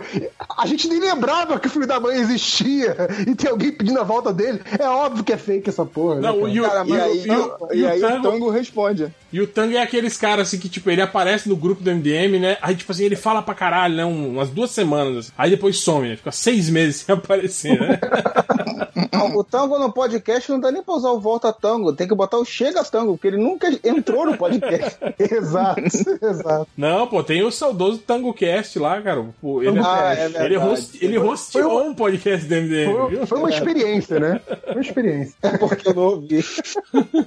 a 0.56 0.66
gente 0.66 0.88
nem 0.88 0.98
lembrava 1.00 1.58
que 1.60 1.66
o 1.66 1.70
filho 1.70 1.86
da 1.86 2.00
mãe 2.00 2.16
existia 2.18 2.96
e 3.28 3.34
tem 3.34 3.50
alguém 3.50 3.70
pedindo 3.72 4.00
a 4.00 4.04
volta 4.04 4.32
dele. 4.32 4.60
É 4.78 4.86
óbvio 4.88 5.22
que 5.24 5.32
é 5.32 5.36
fake 5.36 5.68
essa 5.68 5.84
porra. 5.84 6.16
né, 6.16 6.22
não, 6.28 6.40
cara? 6.40 6.50
e 6.52 6.60
o, 6.60 6.64
Cara, 6.64 6.84
e 6.88 7.00
aí, 7.00 7.24
e 7.26 7.30
o- 7.30 7.68
e 7.72 7.78
e 7.78 7.82
o 7.84 7.88
aí 7.88 7.98
o 7.98 8.00
tango, 8.08 8.22
Tango 8.30 8.50
responde. 8.50 9.08
e 9.32 9.40
o 9.40 9.46
Tango 9.46 9.76
é 9.76 9.82
aqueles 9.82 10.16
caras 10.16 10.48
assim 10.48 10.58
que, 10.58 10.68
tipo, 10.68 10.90
ele 10.90 11.02
aparece 11.02 11.48
no 11.48 11.56
grupo 11.56 11.82
do 11.82 11.90
MDM, 11.90 12.38
né? 12.38 12.56
Aí, 12.62 12.74
tipo 12.74 12.90
assim, 12.90 13.04
ele 13.04 13.16
fala 13.16 13.42
pra 13.42 13.54
caralho, 13.54 13.94
né? 13.96 14.04
um- 14.04 14.30
Umas 14.34 14.50
duas 14.50 14.70
semanas. 14.70 15.16
assim. 15.26 15.32
Aí 15.36 15.50
depois 15.50 15.78
some, 15.78 16.08
né? 16.08 16.16
Fica 16.16 16.32
seis 16.32 16.68
meses 16.70 16.96
sem 17.04 17.14
aparecer, 17.14 17.78
né? 17.80 17.98
Não, 19.14 19.36
o 19.36 19.44
tango 19.44 19.78
no 19.78 19.92
podcast 19.92 20.50
não 20.50 20.60
dá 20.60 20.70
nem 20.70 20.82
pra 20.82 20.94
usar 20.94 21.10
o 21.10 21.20
volta 21.20 21.52
tango, 21.52 21.92
tem 21.92 22.06
que 22.08 22.14
botar 22.14 22.38
o 22.38 22.44
chega 22.44 22.82
tango, 22.84 23.12
porque 23.14 23.28
ele 23.28 23.36
nunca 23.38 23.68
entrou 23.84 24.26
no 24.26 24.36
podcast. 24.36 24.98
exato, 25.18 25.80
exato. 26.22 26.66
Não, 26.76 27.06
pô, 27.06 27.22
tem 27.22 27.42
o 27.42 27.50
saudoso 27.50 27.98
TangoCast 27.98 28.78
lá, 28.78 29.00
cara. 29.00 29.24
Pô, 29.40 29.62
ele, 29.62 29.78
Ah, 29.78 30.12
é 30.12 30.28
verdade. 30.28 30.44
ele, 30.46 30.56
host, 30.56 30.98
ele 31.04 31.18
hosteou 31.18 31.82
um 31.84 31.94
podcast 31.94 32.46
do 32.46 32.54
MDM, 32.54 32.92
Foi, 32.92 33.26
foi 33.26 33.38
uma 33.38 33.50
experiência, 33.50 34.20
né? 34.20 34.40
Foi 34.64 34.72
uma 34.74 34.80
experiência. 34.80 35.34
É 35.42 35.56
porque 35.58 35.88
eu 35.88 35.94
não 35.94 36.02
ouvi. 36.02 36.44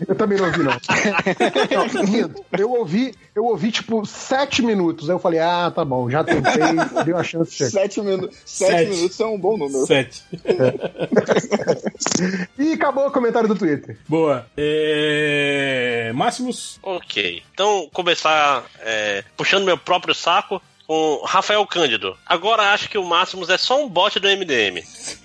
Eu 0.08 0.16
também 0.16 0.38
não 0.38 0.46
ouvi, 0.46 0.64
não. 0.64 0.74
não 2.52 2.60
eu 2.60 2.72
ouvi, 2.72 3.14
eu 3.36 3.46
ouvi, 3.46 3.72
tipo, 3.72 4.06
sete 4.06 4.62
minutos. 4.62 5.10
Aí 5.10 5.16
eu 5.16 5.20
falei, 5.20 5.40
ah, 5.40 5.72
tá 5.74 5.84
bom, 5.86 6.10
já 6.10 6.24
tentei, 6.24 6.53
deu 7.06 7.18
a 7.18 7.24
chance 7.24 7.52
de 7.52 7.58
chegar. 7.58 7.72
Sete, 7.72 8.02
minu 8.02 8.30
sete, 8.46 8.72
Sete. 8.72 8.90
minutos 8.92 9.20
é 9.20 9.26
um 9.26 9.40
bom 9.40 9.58
número. 9.58 9.86
Sete. 9.86 10.24
E 12.58 12.74
acabou 12.74 13.08
o 13.08 13.11
comentário 13.11 13.47
do 13.47 13.56
Twitter. 13.56 13.97
Boa. 14.08 14.47
É... 14.58 16.11
Máximos? 16.15 16.79
Ok. 16.81 17.43
Então, 17.53 17.90
começar 17.93 18.65
é, 18.79 19.24
puxando 19.35 19.65
meu 19.65 19.77
próprio 19.77 20.13
saco 20.13 20.61
com 20.88 21.22
Rafael 21.26 21.66
Cândido. 21.68 22.18
Agora 22.26 22.72
acho 22.72 22.88
que 22.90 22.98
o 22.98 23.03
Máximos 23.03 23.50
é 23.50 23.58
só 23.58 23.84
um 23.84 23.90
bot 23.90 24.18
do 24.20 24.28
MDM, 24.30 24.82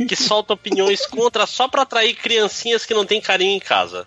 que 0.08 0.16
solta 0.16 0.54
opiniões 0.54 1.06
contra 1.06 1.46
só 1.46 1.68
pra 1.68 1.82
atrair 1.82 2.14
criancinhas 2.16 2.84
que 2.84 2.92
não 2.92 3.06
tem 3.06 3.20
carinho 3.20 3.52
em 3.56 3.60
casa. 3.60 4.06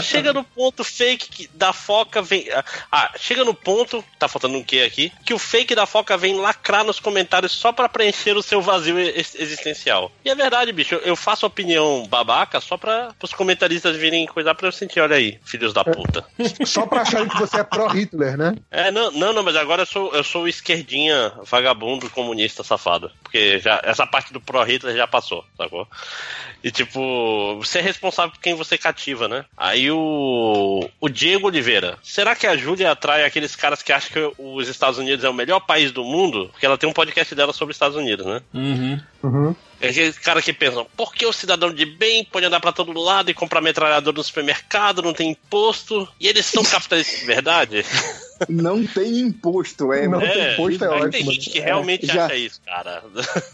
Chega 0.00 0.32
no 0.32 0.44
ponto 0.44 0.84
fake 0.84 1.28
que- 1.28 1.50
da 1.52 1.72
foca 1.72 2.22
vem. 2.22 2.46
Ah, 2.90 3.10
chega 3.18 3.44
no 3.44 3.52
ponto, 3.52 4.04
tá 4.18 4.28
faltando 4.28 4.56
um 4.56 4.62
quê 4.62 4.80
aqui? 4.86 5.12
Que 5.24 5.34
o 5.34 5.38
fake 5.38 5.74
da 5.74 5.86
foca 5.86 6.16
vem 6.16 6.36
lacrar 6.36 6.84
nos 6.84 7.00
comentários 7.00 7.50
só 7.52 7.72
pra 7.72 7.88
preencher 7.88 8.36
o 8.36 8.42
seu 8.42 8.62
vazio 8.62 8.98
ex- 8.98 9.34
existencial. 9.34 10.12
E 10.24 10.30
é 10.30 10.34
verdade, 10.36 10.72
bicho, 10.72 10.94
eu 10.96 11.16
faço 11.16 11.44
opinião 11.44 12.06
babaca 12.08 12.60
só 12.60 12.76
pra 12.76 13.12
os 13.20 13.32
comentaristas 13.32 13.96
virem 13.96 14.24
coisar 14.26 14.54
pra 14.54 14.68
eu 14.68 14.72
sentir, 14.72 15.00
olha 15.00 15.16
aí, 15.16 15.40
filhos 15.44 15.72
da 15.72 15.82
puta. 15.84 16.24
Só 16.64 16.86
pra 16.86 17.02
acharem 17.02 17.28
que 17.28 17.38
você 17.38 17.58
é 17.60 17.64
pró-Hitler, 17.64 18.36
né? 18.36 18.54
É, 18.70 18.90
não, 18.92 19.10
não, 19.10 19.32
não, 19.32 19.42
mas 19.42 19.56
agora 19.56 19.82
eu 19.82 19.86
sou, 19.86 20.14
eu 20.14 20.22
sou 20.22 20.44
o 20.44 20.48
esquerdinha 20.92 21.32
vagabundo 21.44 22.10
comunista 22.10 22.62
safado. 22.62 23.10
Porque 23.22 23.58
já, 23.58 23.80
essa 23.82 24.06
parte 24.06 24.32
do 24.32 24.40
pró-Hitler 24.40 24.96
já 24.96 25.06
passou, 25.06 25.44
sacou? 25.56 25.88
E 26.62 26.70
tipo, 26.70 27.56
você 27.56 27.78
é 27.78 27.82
responsável 27.82 28.32
por 28.32 28.40
quem 28.40 28.54
você 28.54 28.76
cativa, 28.76 29.26
né? 29.26 29.44
Aí 29.56 29.90
o. 29.90 30.88
O 31.00 31.08
Diego 31.08 31.48
Oliveira. 31.48 31.98
Será 32.02 32.36
que 32.36 32.46
a 32.46 32.56
Júlia 32.56 32.92
atrai 32.92 33.24
aqueles 33.24 33.56
caras 33.56 33.82
que 33.82 33.92
acham 33.92 34.12
que 34.12 34.34
os 34.38 34.68
Estados 34.68 34.98
Unidos 34.98 35.24
é 35.24 35.28
o 35.28 35.34
melhor 35.34 35.60
país 35.60 35.90
do 35.90 36.04
mundo? 36.04 36.48
Porque 36.52 36.66
ela 36.66 36.78
tem 36.78 36.88
um 36.88 36.92
podcast 36.92 37.34
dela 37.34 37.52
sobre 37.52 37.72
os 37.72 37.76
Estados 37.76 37.96
Unidos, 37.96 38.26
né? 38.26 38.42
Uhum. 38.54 39.00
Uhum. 39.22 39.56
É 39.80 39.88
aqueles 39.88 40.16
caras 40.18 40.44
que 40.44 40.52
pensam, 40.52 40.86
por 40.96 41.12
que 41.12 41.26
o 41.26 41.32
cidadão 41.32 41.74
de 41.74 41.84
bem 41.84 42.24
pode 42.24 42.46
andar 42.46 42.60
pra 42.60 42.70
todo 42.70 42.92
lado 42.92 43.30
e 43.30 43.34
comprar 43.34 43.60
metralhador 43.60 44.14
no 44.14 44.22
supermercado, 44.22 45.02
não 45.02 45.12
tem 45.12 45.30
imposto? 45.30 46.08
E 46.20 46.28
eles 46.28 46.46
são 46.46 46.62
capitalistas 46.64 47.18
de 47.18 47.26
verdade? 47.26 47.84
Não 48.48 48.84
tem 48.86 49.18
imposto, 49.20 49.92
é. 49.92 50.06
Não 50.08 50.20
É, 50.20 50.28
tem 50.30 50.52
imposto, 50.54 50.84
é 50.84 50.88
ótimo. 50.88 51.10
tem 51.10 51.24
gente 51.24 51.50
que 51.50 51.60
realmente 51.60 52.06
Já- 52.06 52.26
acha 52.26 52.34
isso, 52.36 52.60
cara. 52.64 53.02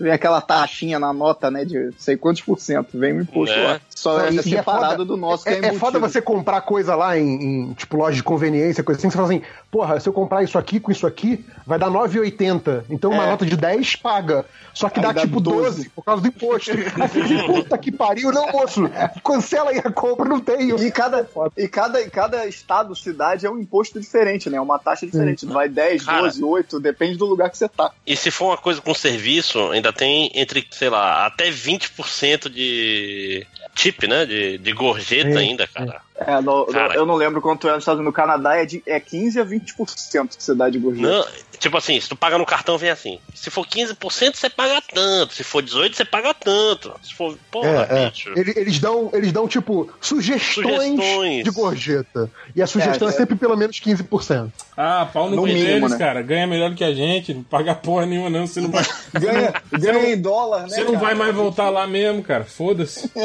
Vem 0.00 0.12
aquela 0.12 0.40
taxinha 0.40 0.98
na 0.98 1.12
nota, 1.12 1.50
né, 1.50 1.62
de 1.64 1.92
sei 1.98 2.16
quantos 2.16 2.40
por 2.40 2.58
cento. 2.58 2.98
Vem 2.98 3.12
o 3.18 3.20
imposto 3.20 3.54
Né? 3.54 3.62
lá. 3.64 3.80
Só 3.90 4.18
é 4.24 4.32
E- 4.32 4.36
e 4.38 4.42
separado 4.42 4.92
foda- 4.92 5.04
do 5.04 5.16
nosso 5.16 5.44
que 5.44 5.50
é, 5.50 5.58
É, 5.60 5.66
é 5.66 5.72
foda 5.74 5.98
você 5.98 6.22
comprar 6.22 6.62
coisa 6.62 6.94
lá 6.94 7.18
em, 7.18 7.28
em, 7.68 7.74
tipo, 7.74 7.98
loja 7.98 8.16
de 8.16 8.22
conveniência, 8.22 8.82
coisa 8.82 8.98
assim, 8.98 9.10
você 9.10 9.16
fala 9.16 9.28
assim, 9.28 9.42
porra, 9.70 10.00
se 10.00 10.08
eu 10.08 10.12
comprar 10.12 10.42
isso 10.42 10.58
aqui 10.58 10.80
com 10.80 10.90
isso 10.90 11.06
aqui, 11.06 11.44
vai 11.66 11.78
dar 11.78 11.88
9,80. 11.88 12.84
Então 12.90 13.10
uma 13.10 13.24
É. 13.24 13.30
nota 13.30 13.46
de 13.46 13.56
10 13.56 13.96
paga. 13.96 14.44
Só 14.74 14.88
que 14.88 15.00
dá, 15.00 15.12
dá 15.12 15.20
tipo 15.22 15.40
12. 15.40 15.60
12 15.62 15.88
por 15.90 16.04
causa 16.04 16.22
do 16.22 16.28
imposto. 16.28 16.70
Aí 16.72 17.22
diz, 17.28 17.42
puta 17.42 17.78
que 17.78 17.92
pariu, 17.92 18.32
não, 18.32 18.50
moço, 18.50 18.82
cancela 19.24 19.70
aí 19.70 19.78
a 19.78 19.90
compra, 19.90 20.28
não 20.28 20.40
tenho. 20.40 20.82
E 20.82 20.90
cada, 20.90 21.28
e 21.56 21.68
cada, 21.68 22.00
e 22.00 22.10
cada 22.10 22.46
estado, 22.46 22.94
cidade 22.96 23.46
é 23.46 23.50
um 23.50 23.58
imposto 23.58 24.00
diferente, 24.00 24.48
né? 24.50 24.60
Uma 24.60 24.78
taxa 24.78 25.06
diferente. 25.06 25.46
Vai 25.46 25.68
10, 25.68 26.04
Cara. 26.04 26.22
12, 26.22 26.42
8, 26.42 26.80
depende 26.80 27.16
do 27.16 27.26
lugar 27.26 27.50
que 27.50 27.58
você 27.58 27.68
tá. 27.68 27.92
E 28.06 28.16
se 28.16 28.30
for 28.30 28.46
uma 28.46 28.58
coisa 28.58 28.80
com 28.80 28.94
serviço, 28.94 29.70
ainda 29.70 29.92
tem 29.92 30.30
entre, 30.34 30.66
sei 30.70 30.88
lá, 30.88 31.26
até 31.26 31.50
20% 31.50 32.48
de 32.48 33.46
tip, 33.74 34.06
né? 34.06 34.24
De, 34.26 34.58
de 34.58 34.72
gorjeta 34.72 35.30
Sim, 35.32 35.38
ainda, 35.38 35.66
cara. 35.66 36.00
É, 36.09 36.09
no- 36.42 36.66
no- 36.66 36.66
Cara. 36.66 36.94
eu 36.94 37.06
não 37.06 37.14
lembro 37.14 37.40
quanto 37.40 37.66
é 37.68 37.72
nos 37.72 37.80
Estados 37.80 37.98
Unidos. 38.00 38.10
No 38.10 38.12
Canadá 38.12 38.56
é, 38.56 38.64
de, 38.66 38.82
é 38.86 38.98
15 39.00 39.40
a 39.40 39.44
20% 39.44 40.36
que 40.36 40.42
você 40.42 40.54
dá 40.54 40.68
de 40.68 40.78
gorjeta. 40.78 41.08
Não, 41.08 41.26
tipo 41.58 41.76
assim, 41.76 41.98
se 42.00 42.08
tu 42.08 42.16
paga 42.16 42.36
no 42.38 42.44
cartão, 42.46 42.76
vem 42.76 42.90
assim. 42.90 43.18
Se 43.34 43.50
for 43.50 43.66
15%, 43.66 44.34
você 44.36 44.50
paga 44.50 44.82
tanto. 44.92 45.34
Se 45.34 45.42
for 45.44 45.62
18%, 45.62 45.94
você 45.94 46.04
paga 46.04 46.34
tanto. 46.34 46.92
Se 47.02 47.14
for. 47.14 47.36
Porra, 47.50 47.86
É, 47.90 48.04
é. 48.06 48.10
bicho. 48.10 48.32
Eles 48.36 48.78
dão, 48.78 49.10
eles 49.12 49.32
dão, 49.32 49.46
tipo, 49.48 49.90
sugestões, 50.00 50.66
Sugestões. 50.66 51.44
de 51.44 51.50
gorjeta. 51.50 52.30
E 52.54 52.62
a 52.62 52.66
sugestão 52.66 53.08
é, 53.08 53.10
É, 53.10 53.14
é. 53.14 53.16
sempre 53.16 53.36
pelo 53.36 53.56
menos 53.56 53.78
15%. 53.80 54.50
Ah, 54.76 55.08
pau 55.12 55.28
no, 55.30 55.36
No 55.36 55.42
mínimo, 55.44 55.64
deles, 55.66 55.90
né? 55.92 55.98
cara. 55.98 56.22
Ganha 56.22 56.46
melhor 56.46 56.74
que 56.74 56.84
a 56.84 56.92
gente. 56.94 57.32
Não 57.34 57.42
paga 57.42 57.74
porra 57.74 58.06
nenhuma, 58.06 58.28
não. 58.30 58.46
Você 58.46 58.60
não 58.60 58.70
vai, 58.70 58.84
Ganha, 59.18 59.52
ganha 59.72 60.12
em 60.12 60.20
dólar, 60.20 60.62
né? 60.62 60.68
você 60.68 60.84
não 60.84 60.92
cara? 60.94 61.04
vai 61.06 61.14
mais 61.14 61.34
voltar 61.34 61.70
lá 61.70 61.86
mesmo, 61.86 62.22
cara. 62.22 62.44
Foda-se. 62.44 63.10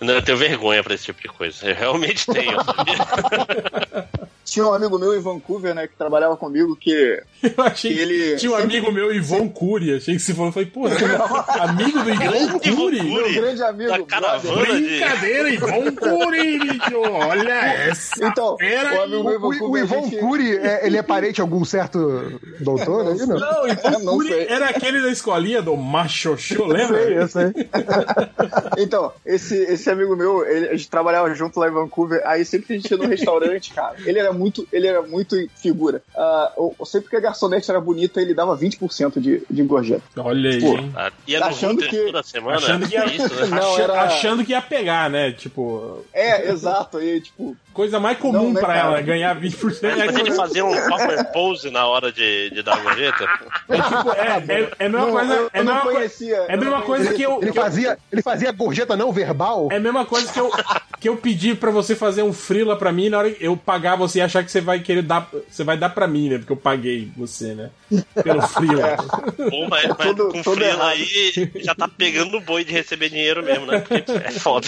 Não, 0.00 0.14
eu 0.14 0.22
tenho 0.22 0.36
vergonha 0.36 0.82
pra 0.82 0.94
esse 0.94 1.04
tipo 1.04 1.22
de 1.22 1.28
coisa. 1.28 1.63
Eu 1.64 1.74
realmente 1.74 2.26
tenho. 2.26 2.58
tinha 4.44 4.66
um 4.66 4.74
amigo 4.74 4.98
meu 4.98 5.16
em 5.16 5.20
Vancouver, 5.20 5.74
né, 5.74 5.86
que 5.88 5.96
trabalhava 5.96 6.36
comigo, 6.36 6.76
que. 6.76 7.22
Eu 7.56 7.64
achei 7.64 7.92
que 7.94 8.00
ele. 8.00 8.36
Tinha 8.36 8.52
um 8.52 8.56
amigo 8.56 8.90
meu, 8.92 9.12
Ivon 9.14 9.48
Cury. 9.48 9.96
Achei 9.96 10.14
que 10.16 10.20
você 10.22 10.34
falou. 10.34 10.52
Falei, 10.52 10.68
porra, 10.68 10.94
amigo 11.60 12.00
do 12.02 12.10
Ivon 12.10 12.58
Cury? 12.58 13.02
Meu 13.02 13.32
grande 13.34 13.62
amigo. 13.62 13.90
Da 13.90 14.02
caravana 14.04 14.64
de- 14.74 14.80
Brincadeira, 14.86 15.48
Ivon 15.50 15.92
Cury, 15.94 16.58
bicho. 16.58 17.00
Olha 17.00 17.52
essa. 17.52 18.24
Então, 18.24 18.56
o 18.56 18.58
aí. 18.60 19.08
meu 19.08 19.22
em 19.52 19.60
O, 19.62 19.70
o 19.70 19.74
a 19.76 19.80
Ivon 19.80 20.02
gente- 20.04 20.16
Cury, 20.18 20.56
é- 20.56 20.86
ele 20.86 20.96
é 20.96 21.02
parente 21.02 21.34
de 21.34 21.40
algum 21.40 21.64
certo 21.64 22.40
doutor 22.60 23.08
aí, 23.12 23.18
não? 23.26 23.38
Não, 23.38 23.68
Ivon 23.68 24.04
Cury 24.16 24.28
sei. 24.28 24.46
era 24.48 24.66
aquele 24.70 25.02
da 25.02 25.10
escolinha 25.10 25.60
do 25.62 25.76
Machoxô, 25.76 26.66
lembra? 26.66 27.02
Sei, 27.04 27.18
eu 27.18 27.28
sei. 27.28 27.52
Então, 28.78 29.12
esse, 29.24 29.56
esse 29.56 29.88
amigo 29.90 30.16
meu, 30.16 30.44
ele- 30.46 30.68
a 30.68 30.72
gente 30.76 30.88
trabalhava 30.90 31.32
junto 31.34 31.58
lá 31.58 31.68
em 31.68 31.72
Vancouver, 31.72 32.22
aí 32.24 32.44
sempre 32.44 32.66
que 32.66 32.72
a 32.72 32.76
gente 32.76 32.90
ia 32.90 32.96
no 32.96 33.06
restaurante, 33.06 33.72
cara, 33.72 33.94
ele 34.04 34.18
era 34.18 34.32
muito, 34.32 34.66
ele 34.72 34.86
era 34.86 35.02
muito 35.02 35.36
figura. 35.56 36.02
O- 36.56 36.74
sempre 36.84 37.08
que 37.10 37.16
a 37.16 37.20
garçonete 37.34 37.70
era 37.70 37.80
bonita, 37.80 38.20
ele 38.20 38.32
dava 38.32 38.56
20% 38.56 39.18
de, 39.20 39.42
de 39.50 39.62
gorjeta. 39.64 40.02
Olha 40.16 40.50
aí, 40.50 40.60
Pô, 40.60 40.76
hein? 40.78 40.92
Ah, 40.96 41.10
Achando 41.46 41.82
que- 41.82 42.04
toda 42.06 42.22
semana. 42.22 42.56
Achando 42.58 42.88
que, 42.88 42.94
ia, 42.94 43.04
isso, 43.06 43.34
né? 43.34 43.46
Não, 43.60 43.78
era- 43.78 44.02
achando 44.02 44.44
que 44.44 44.52
ia 44.52 44.62
pegar, 44.62 45.10
né? 45.10 45.32
Tipo, 45.32 46.04
É, 46.12 46.48
exato, 46.50 46.98
aí, 46.98 47.20
tipo, 47.20 47.56
coisa 47.72 47.98
mais 47.98 48.16
comum 48.18 48.44
Não, 48.44 48.52
né, 48.52 48.60
pra 48.60 48.74
cara? 48.74 48.86
ela, 48.88 49.00
ganhar 49.02 49.34
20%. 49.38 49.96
Mas 49.96 50.16
ele 50.16 50.30
fazia 50.32 50.64
um 50.64 50.74
power 50.88 51.32
pose 51.32 51.70
na 51.70 51.86
hora 51.86 52.12
de, 52.12 52.50
de 52.50 52.62
dar 52.62 52.74
a 52.74 52.80
gorjeta. 52.80 53.24
É, 53.68 53.76
tipo, 53.82 54.10
é, 54.12 54.54
é, 54.60 54.70
é 54.78 54.86
a 54.86 54.88
mesma 54.88 55.06
Não, 55.06 55.10
coisa. 55.12 55.34
eu- 55.34 55.50
é 55.52 55.58
a 55.58 55.60
eu 55.60 55.64
não 55.64 55.80
conhecia, 55.80 56.36
É 56.36 56.52
a 56.52 56.54
eu 56.54 56.58
mesma 56.60 56.78
não 56.78 56.82
coisa 56.82 57.04
conhecia. 57.06 57.16
que 57.16 57.22
eu. 57.32 57.42
Ele 57.42 57.52
que 57.52 57.58
eu- 57.58 57.62
fazia, 57.62 57.98
ele 58.12 58.22
fazia 58.22 58.52
gorjeta 58.52 58.96
não 58.96 59.12
verbal? 59.12 59.68
É 59.72 59.76
a 59.76 59.80
mesma 59.80 60.04
coisa 60.06 60.32
que 60.32 60.38
eu, 60.38 60.50
que 61.00 61.08
eu 61.08 61.16
pedi 61.16 61.54
pra 61.54 61.70
você 61.70 61.96
fazer 61.96 62.22
um 62.22 62.32
frila 62.32 62.76
pra 62.76 62.92
mim, 62.92 63.08
na 63.08 63.18
hora 63.18 63.30
que 63.30 63.44
eu 63.44 63.56
pagar 63.56 63.96
você 63.96 64.18
e 64.18 64.22
achar 64.22 64.44
que 64.44 64.50
você 64.50 64.60
vai 64.60 64.78
querer 64.80 65.02
dar. 65.02 65.28
Você 65.50 65.64
vai 65.64 65.76
dar 65.76 65.88
pra 65.90 66.06
mim, 66.06 66.28
né? 66.28 66.38
Porque 66.38 66.52
eu 66.52 66.56
paguei 66.56 67.10
você, 67.26 67.54
né? 67.54 67.70
Pelo 68.22 68.42
frila. 68.42 68.96
Pô, 69.50 69.68
mas, 69.68 69.88
mas 69.88 70.06
Tudo- 70.08 70.28
com 70.32 70.42
tudo 70.42 70.54
frila 70.56 70.70
errado. 70.70 70.88
aí 70.90 71.50
já 71.56 71.74
tá 71.74 71.88
pegando 71.88 72.32
no 72.32 72.40
boi 72.40 72.64
de 72.64 72.72
receber 72.72 73.08
dinheiro 73.10 73.42
mesmo, 73.42 73.66
né? 73.66 73.80
Porque 73.80 74.04
é 74.12 74.30
foda. 74.32 74.66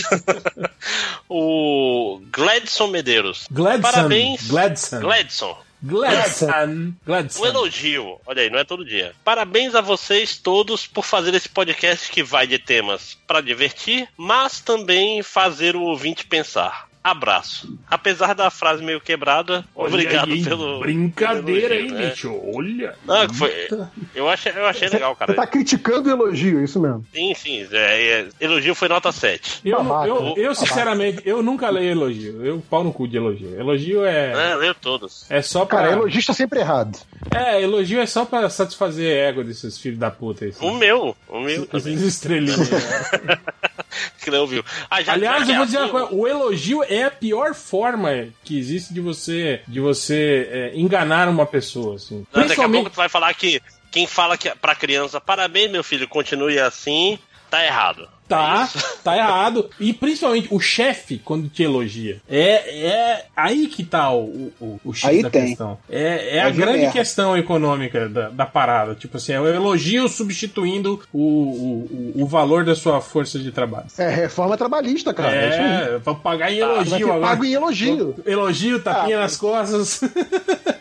o 1.29 2.21
Gladson 2.33 2.87
Medeiros. 2.89 3.47
Gladson. 3.51 3.83
Parabéns. 3.83 4.47
Gladson. 4.49 5.01
Gladson. 5.01 5.59
Gladson. 5.83 6.93
Gladson. 7.05 7.43
Um 7.43 7.47
elogio. 7.47 8.21
Olha 8.27 8.43
aí, 8.43 8.51
não 8.51 8.59
é 8.59 8.65
todo 8.65 8.85
dia. 8.85 9.13
Parabéns 9.23 9.75
a 9.75 9.81
vocês 9.81 10.37
todos 10.37 10.87
por 10.87 11.05
fazer 11.05 11.35
esse 11.35 11.49
podcast 11.49 12.11
que 12.11 12.23
vai 12.23 12.47
de 12.47 12.59
temas 12.59 13.17
para 13.27 13.41
divertir, 13.41 14.09
mas 14.17 14.61
também 14.61 15.23
fazer 15.23 15.77
o 15.77 15.83
ouvinte 15.83 16.27
pensar. 16.27 16.89
Abraço. 17.07 17.73
Apesar 17.89 18.35
da 18.35 18.51
frase 18.51 18.83
meio 18.83 19.01
quebrada, 19.01 19.65
Olha 19.77 19.89
obrigado 19.89 20.33
aí, 20.33 20.43
pelo. 20.43 20.81
Brincadeira, 20.81 21.77
hein, 21.77 21.87
pelo 21.87 21.99
elogio, 22.01 22.01
né? 22.01 22.11
bicho? 22.11 22.41
Olha. 22.53 22.95
Não, 23.07 23.33
foi, 23.33 23.69
eu, 24.13 24.29
achei, 24.29 24.53
eu 24.57 24.67
achei 24.67 24.89
legal, 24.89 25.13
Você 25.13 25.19
cara. 25.21 25.35
tá 25.35 25.47
criticando 25.47 26.09
o 26.09 26.13
elogio, 26.13 26.65
isso 26.65 26.81
mesmo. 26.81 27.07
Sim, 27.15 27.33
sim. 27.37 27.69
é, 27.71 27.77
é, 28.23 28.29
elogio 28.41 28.75
foi 28.75 28.89
nota 28.89 29.13
7. 29.13 29.61
Eu, 29.65 29.85
Babaca. 29.85 30.09
eu, 30.09 30.35
eu, 30.37 30.53
sinceramente, 30.57 31.23
eu 31.25 31.45
nunca 31.45 31.71
leio 31.71 31.93
elogio. 31.93 32.45
Eu 32.45 32.61
pau 32.69 32.83
no 32.83 32.93
cu 32.93 33.07
de 33.07 33.17
elogio. 33.19 33.55
Elogio 33.57 34.05
é. 34.05 34.51
É, 34.51 34.55
leu 34.57 34.75
todos. 34.75 35.31
É 35.31 35.41
só 35.43 35.65
pra. 35.65 35.79
Cara, 35.79 35.93
elogista 35.93 36.33
sempre 36.33 36.59
errado. 36.59 36.99
É, 37.33 37.63
elogio 37.63 38.01
é 38.01 38.07
só 38.07 38.25
pra 38.25 38.51
satisfazer 38.51 39.17
ego 39.29 39.45
desses 39.45 39.79
filhos 39.79 40.01
da 40.01 40.11
puta. 40.11 40.45
Esses, 40.45 40.61
O 40.61 40.73
meu, 40.73 41.17
o 41.29 41.39
meu 41.39 41.69
esses 41.73 41.85
também. 41.85 41.95
estrelinhas. 42.05 42.69
Que 44.23 44.31
não 44.31 44.41
ouviu. 44.41 44.65
Ah, 44.91 44.99
Aliás, 45.07 45.49
eu 45.49 45.55
é 45.55 45.57
vou 45.59 45.67
dizer 45.67 45.79
uma 45.79 45.89
coisa: 45.89 46.15
o 46.15 46.27
elogio 46.27 46.83
é 46.85 47.05
a 47.05 47.11
pior 47.11 47.55
forma 47.55 48.29
que 48.45 48.59
existe 48.59 48.93
de 48.93 49.01
você, 49.01 49.63
de 49.67 49.81
você 49.81 50.49
é, 50.51 50.73
enganar 50.77 51.29
uma 51.29 51.47
pessoa. 51.47 51.97
Assim. 51.97 52.17
Não, 52.17 52.23
Daqui 52.23 52.35
a 52.35 52.37
pouco 52.37 52.49
Principalmente. 52.49 52.91
tu 52.91 52.97
vai 52.97 53.09
falar 53.09 53.33
que 53.35 53.63
quem 53.91 54.07
fala 54.07 54.37
que 54.37 54.51
pra 54.57 54.75
criança, 54.75 55.21
parabéns, 55.21 55.71
meu 55.71 55.85
filho, 55.85 56.09
continue 56.09 56.59
assim, 56.59 57.19
tá 57.49 57.65
errado. 57.65 58.09
Tá, 58.29 58.69
tá 59.05 59.17
errado. 59.17 59.71
E 59.79 59.93
principalmente 59.93 60.49
o 60.51 60.59
chefe, 60.59 61.21
quando 61.25 61.49
te 61.49 61.63
elogia. 61.63 62.21
É, 62.29 62.87
é 62.87 63.25
aí 63.37 63.67
que 63.69 63.85
tá 63.85 64.11
o, 64.13 64.53
o, 64.61 64.81
o 64.85 64.93
X 64.95 65.05
Aí 65.09 65.23
da 65.23 65.31
tem. 65.31 65.47
questão. 65.49 65.79
É, 65.89 66.37
é 66.39 66.41
a 66.43 66.47
Aí 66.47 66.53
grande 66.53 66.79
merda. 66.79 66.93
questão 66.93 67.37
econômica 67.37 68.09
da, 68.09 68.29
da 68.31 68.47
parada. 68.47 68.95
Tipo 68.95 69.17
assim, 69.17 69.33
é 69.33 69.41
o 69.41 69.47
elogio 69.47 70.09
substituindo 70.09 71.01
o, 71.13 71.19
o, 71.21 72.13
o- 72.17 72.23
o 72.23 72.27
valor 72.27 72.65
da 72.65 72.75
sua 72.75 73.01
força 73.01 73.39
de 73.39 73.53
trabalho. 73.53 73.87
É 73.99 74.09
reforma 74.09 74.57
trabalhista, 74.57 75.15
cara. 75.15 75.35
É. 75.35 75.95
É, 75.95 75.99
pra 75.99 76.15
pagar 76.15 76.53
em 76.53 76.61
Vai 76.61 76.71
elogio 76.75 76.97
ser 76.99 77.05
agora. 77.05 77.21
pago 77.21 77.45
em 77.45 77.53
elogio. 77.55 78.15
Elogio, 78.27 78.81
tapinha 78.83 79.19
nas 79.21 79.37
costas. 79.37 80.01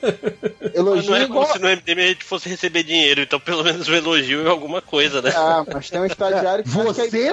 Mas 0.06 0.74
Elogio 0.76 1.10
não 1.12 1.18
é 1.18 1.24
igual. 1.24 1.46
como 1.48 1.54
se 1.58 1.60
no 1.62 1.70
MDM 1.70 2.00
a 2.02 2.08
gente 2.08 2.24
fosse 2.24 2.50
receber 2.50 2.84
dinheiro, 2.84 3.22
então 3.22 3.40
pelo 3.40 3.64
menos 3.64 3.88
o 3.88 3.94
elogio 3.94 4.46
é 4.46 4.50
alguma 4.50 4.82
coisa, 4.82 5.22
né? 5.22 5.32
Ah, 5.36 5.64
mas 5.74 5.90
tem 5.90 6.02
um 6.02 6.06
estagiário 6.06 6.64
que 6.64 6.70
é- 6.70 6.74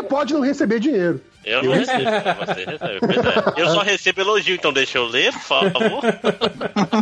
Você 0.03 0.09
pode 0.09 0.35
não 0.35 0.41
receber 0.41 0.81
dinheiro. 0.81 1.21
Eu 1.45 1.63
não 1.63 1.73
recebo, 1.73 2.05
você 2.05 2.65
recebe. 2.65 3.01
Pois 3.01 3.17
é. 3.17 3.61
Eu 3.63 3.69
só 3.71 3.81
recebo 3.83 4.21
elogio, 4.21 4.55
então 4.55 4.73
deixa 4.73 4.99
eu 4.99 5.07
ler, 5.07 5.33
por 5.33 5.41
favor. 5.43 6.03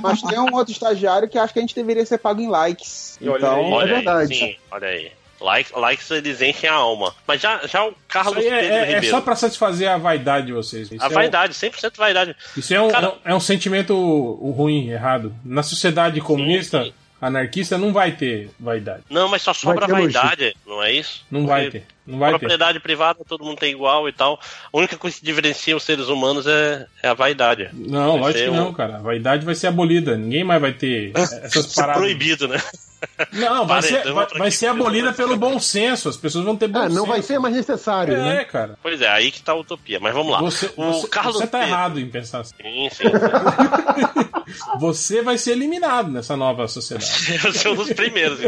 Mas 0.03 0.23
tem 0.23 0.39
um 0.39 0.55
outro 0.55 0.73
estagiário 0.73 1.29
que 1.29 1.39
acha 1.39 1.53
que 1.53 1.59
a 1.59 1.63
gente 1.63 1.75
deveria 1.75 2.05
ser 2.07 2.19
pago 2.19 2.41
em 2.41 2.49
likes. 2.49 3.19
Então, 3.21 3.71
olha 3.71 3.91
é 3.91 3.95
verdade. 3.95 4.35
Sim, 4.35 4.57
olha 4.71 4.89
aí. 4.89 5.13
Like, 5.41 5.73
likes 5.79 6.11
eles 6.11 6.43
enchem 6.43 6.69
a 6.69 6.75
alma. 6.75 7.15
Mas 7.27 7.41
já, 7.41 7.67
já 7.67 7.87
o 7.87 7.95
Carlos 8.07 8.37
aí 8.37 8.43
Pedro 8.51 8.57
é, 8.59 8.69
é, 8.69 8.77
é 8.83 8.85
Ribeiro. 8.97 9.07
só 9.17 9.21
pra 9.23 9.35
satisfazer 9.35 9.89
a 9.91 9.97
vaidade 9.97 10.47
de 10.47 10.53
vocês. 10.53 10.93
Isso 10.93 11.03
A 11.03 11.07
é 11.07 11.09
um- 11.09 11.13
vaidade, 11.15 11.55
100% 11.55 11.97
vaidade. 11.97 12.37
Isso 12.57 12.75
é 12.75 12.81
um, 12.81 12.91
Cara- 12.91 13.15
é 13.25 13.35
um 13.35 13.41
sentimento 13.41 13.95
ruim, 14.55 14.91
errado. 14.91 15.35
Na 15.43 15.63
sociedade 15.63 16.21
comunista, 16.21 16.91
anarquista, 17.20 17.76
não 17.76 17.92
vai 17.92 18.12
ter 18.12 18.51
vaidade. 18.58 19.03
Não, 19.10 19.28
mas 19.28 19.42
só 19.42 19.53
sobra 19.53 19.86
ter 19.86 19.92
elogio. 19.92 20.12
vaidade, 20.12 20.56
não 20.67 20.83
é 20.83 20.92
isso? 20.92 21.24
Não 21.31 21.47
vai 21.47 21.65
Porque 21.65 21.78
ter. 21.81 21.86
Não 22.06 22.19
vai 22.19 22.33
ter. 22.33 22.38
propriedade 22.38 22.81
privada 22.81 23.20
todo 23.28 23.44
mundo 23.44 23.58
tem 23.58 23.70
igual 23.72 24.08
e 24.08 24.12
tal. 24.12 24.40
A 24.72 24.76
única 24.76 24.97
coisa 24.97 25.17
que 25.17 25.24
diferencia 25.24 25.76
os 25.76 25.83
seres 25.85 26.08
humanos 26.08 26.47
é, 26.47 26.86
é 27.03 27.08
a 27.08 27.15
vaidade. 27.15 27.69
Não, 27.72 28.12
Vai 28.12 28.20
lógico 28.20 28.44
que 28.44 28.51
um- 28.51 28.56
não, 28.56 28.72
cara. 28.72 28.97
A 28.97 29.01
vaidade 29.01 29.44
vai 29.44 29.54
ser 29.54 29.69
abolida. 29.69 30.17
Ninguém 30.17 30.42
mais 30.42 30.60
vai 30.60 30.72
ter 30.72 31.12
essas 31.15 31.70
é 31.72 31.81
paradas. 31.81 32.01
proibido, 32.03 32.49
né? 32.49 32.60
Não, 33.33 33.67
vai 33.67 33.81
ser, 33.81 34.12
vai, 34.12 34.26
vai 34.36 34.51
ser 34.51 34.67
abolida 34.67 35.12
pelo 35.12 35.36
bom 35.36 35.58
senso. 35.60 36.08
As 36.08 36.17
pessoas 36.17 36.44
vão 36.44 36.56
ter 36.56 36.69
bom 36.69 36.81
Ah, 36.81 36.83
senso. 36.85 36.97
não 36.97 37.06
vai 37.06 37.22
ser 37.22 37.38
mais 37.38 37.54
necessário, 37.54 38.15
É, 38.15 38.19
né? 38.38 38.44
cara. 38.44 38.76
Pois 38.83 39.01
é, 39.01 39.08
aí 39.08 39.31
que 39.31 39.40
tá 39.40 39.53
a 39.53 39.56
utopia. 39.56 39.99
Mas 40.01 40.12
vamos 40.12 40.33
lá. 40.33 40.40
Você, 40.40 40.70
o 40.76 40.92
você, 40.92 41.08
Carlos 41.08 41.36
você 41.36 41.47
tá 41.47 41.58
Pedro- 41.60 41.74
errado 41.74 42.01
em 42.01 42.08
pensar 42.10 42.40
assim. 42.40 42.54
Sim, 42.60 42.88
sim. 42.90 43.04
sim. 43.04 43.10
Você 44.79 45.23
vai 45.23 45.39
ser 45.39 45.53
eliminado 45.53 46.11
nessa 46.11 46.37
nova 46.37 46.67
sociedade. 46.69 47.09
Eu 47.45 47.53
sou 47.53 47.73
um 47.73 47.77
dos 47.77 47.93
primeiros. 47.93 48.39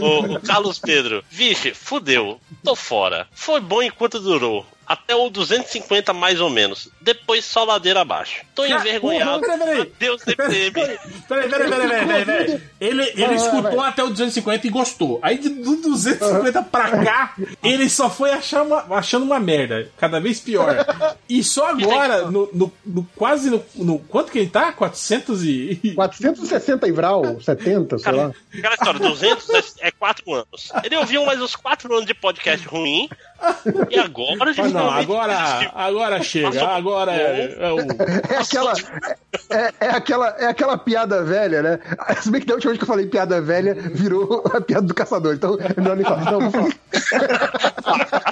O, 0.00 0.34
o 0.34 0.40
Carlos 0.40 0.78
Pedro. 0.78 1.24
Vixe, 1.30 1.72
fudeu. 1.72 2.40
Tô 2.62 2.74
fora. 2.74 3.26
Foi 3.32 3.60
bom 3.60 3.82
enquanto 3.82 4.20
durou. 4.20 4.66
Até 4.86 5.14
o 5.14 5.30
250 5.30 6.12
mais 6.12 6.40
ou 6.40 6.50
menos. 6.50 6.88
Depois 7.00 7.44
só 7.44 7.64
ladeira 7.64 8.00
abaixo. 8.02 8.42
Tô 8.54 8.62
Cara, 8.62 8.80
envergonhado. 8.80 9.40
peraí, 9.40 9.58
peraí. 9.58 9.92
Deus 9.98 10.22
DPM. 10.24 10.70
Peraí, 10.72 10.98
peraí, 11.28 11.48
peraí, 11.48 11.68
peraí, 11.70 12.06
peraí, 12.06 12.24
peraí. 12.24 12.62
Ele, 12.80 13.02
ele 13.16 13.34
escutou 13.34 13.76
vai. 13.76 13.88
até 13.88 14.02
o 14.04 14.10
250 14.10 14.66
e 14.66 14.70
gostou. 14.70 15.18
Aí 15.22 15.38
de- 15.38 15.48
do 15.48 15.76
250 15.76 16.62
pra 16.62 16.90
cá, 17.04 17.34
ele 17.62 17.88
só 17.88 18.10
foi 18.10 18.30
achar 18.32 18.62
uma- 18.62 18.84
achando 18.96 19.24
uma 19.24 19.40
merda. 19.40 19.88
Cada 19.96 20.20
vez 20.20 20.40
pior. 20.40 20.84
E 21.28 21.42
só 21.42 21.68
agora, 21.70 22.30
no, 22.30 22.48
no- 22.52 22.72
no- 22.84 23.08
quase 23.16 23.50
no, 23.50 23.64
no- 23.74 23.98
Quanto 24.00 24.30
que 24.30 24.38
ele 24.38 24.50
tá? 24.50 24.72
400 24.72 25.42
e. 25.44 25.92
460 25.94 26.86
e 26.86 26.92
Vral, 26.92 27.40
70, 27.40 27.98
sei 27.98 28.12
lá. 28.12 28.30
Aquela 28.56 28.74
história, 28.74 29.00
200 29.00 29.74
é 29.80 29.90
4 29.90 30.32
anos. 30.34 30.72
Ele 30.84 30.96
ouviu 30.96 31.24
mais 31.24 31.40
uns 31.40 31.56
4 31.56 31.92
anos 31.92 32.06
de 32.06 32.14
podcast 32.14 32.66
ruim. 32.68 33.08
E 33.90 33.98
agora, 33.98 34.36
Ah, 34.40 34.44
não, 34.46 34.54
finalmente, 34.54 35.02
agora, 35.04 35.72
agora 35.74 36.22
chega. 36.22 36.66
Agora 36.66 37.12
é, 37.12 37.56
é 37.58 37.72
o. 37.72 37.78
É 37.80 38.36
aquela, 38.38 38.72
é, 39.50 39.72
é 39.80 39.90
aquela, 39.90 40.28
é 40.38 40.46
aquela 40.46 40.78
piada 40.78 41.22
velha, 41.22 41.62
né? 41.62 41.78
Se 42.20 42.30
bem 42.30 42.40
que 42.40 42.46
da 42.46 42.54
última 42.54 42.70
vez 42.70 42.78
que 42.78 42.84
eu 42.84 42.88
falei 42.88 43.06
piada 43.06 43.40
velha, 43.40 43.74
virou 43.74 44.42
a 44.54 44.60
piada 44.60 44.86
do 44.86 44.94
caçador. 44.94 45.34
Então, 45.34 45.56
não, 45.76 45.94
nem 45.94 46.04
fala. 46.04 46.30
Não, 46.30 46.40
vou 46.40 46.50
falar. 46.50 46.72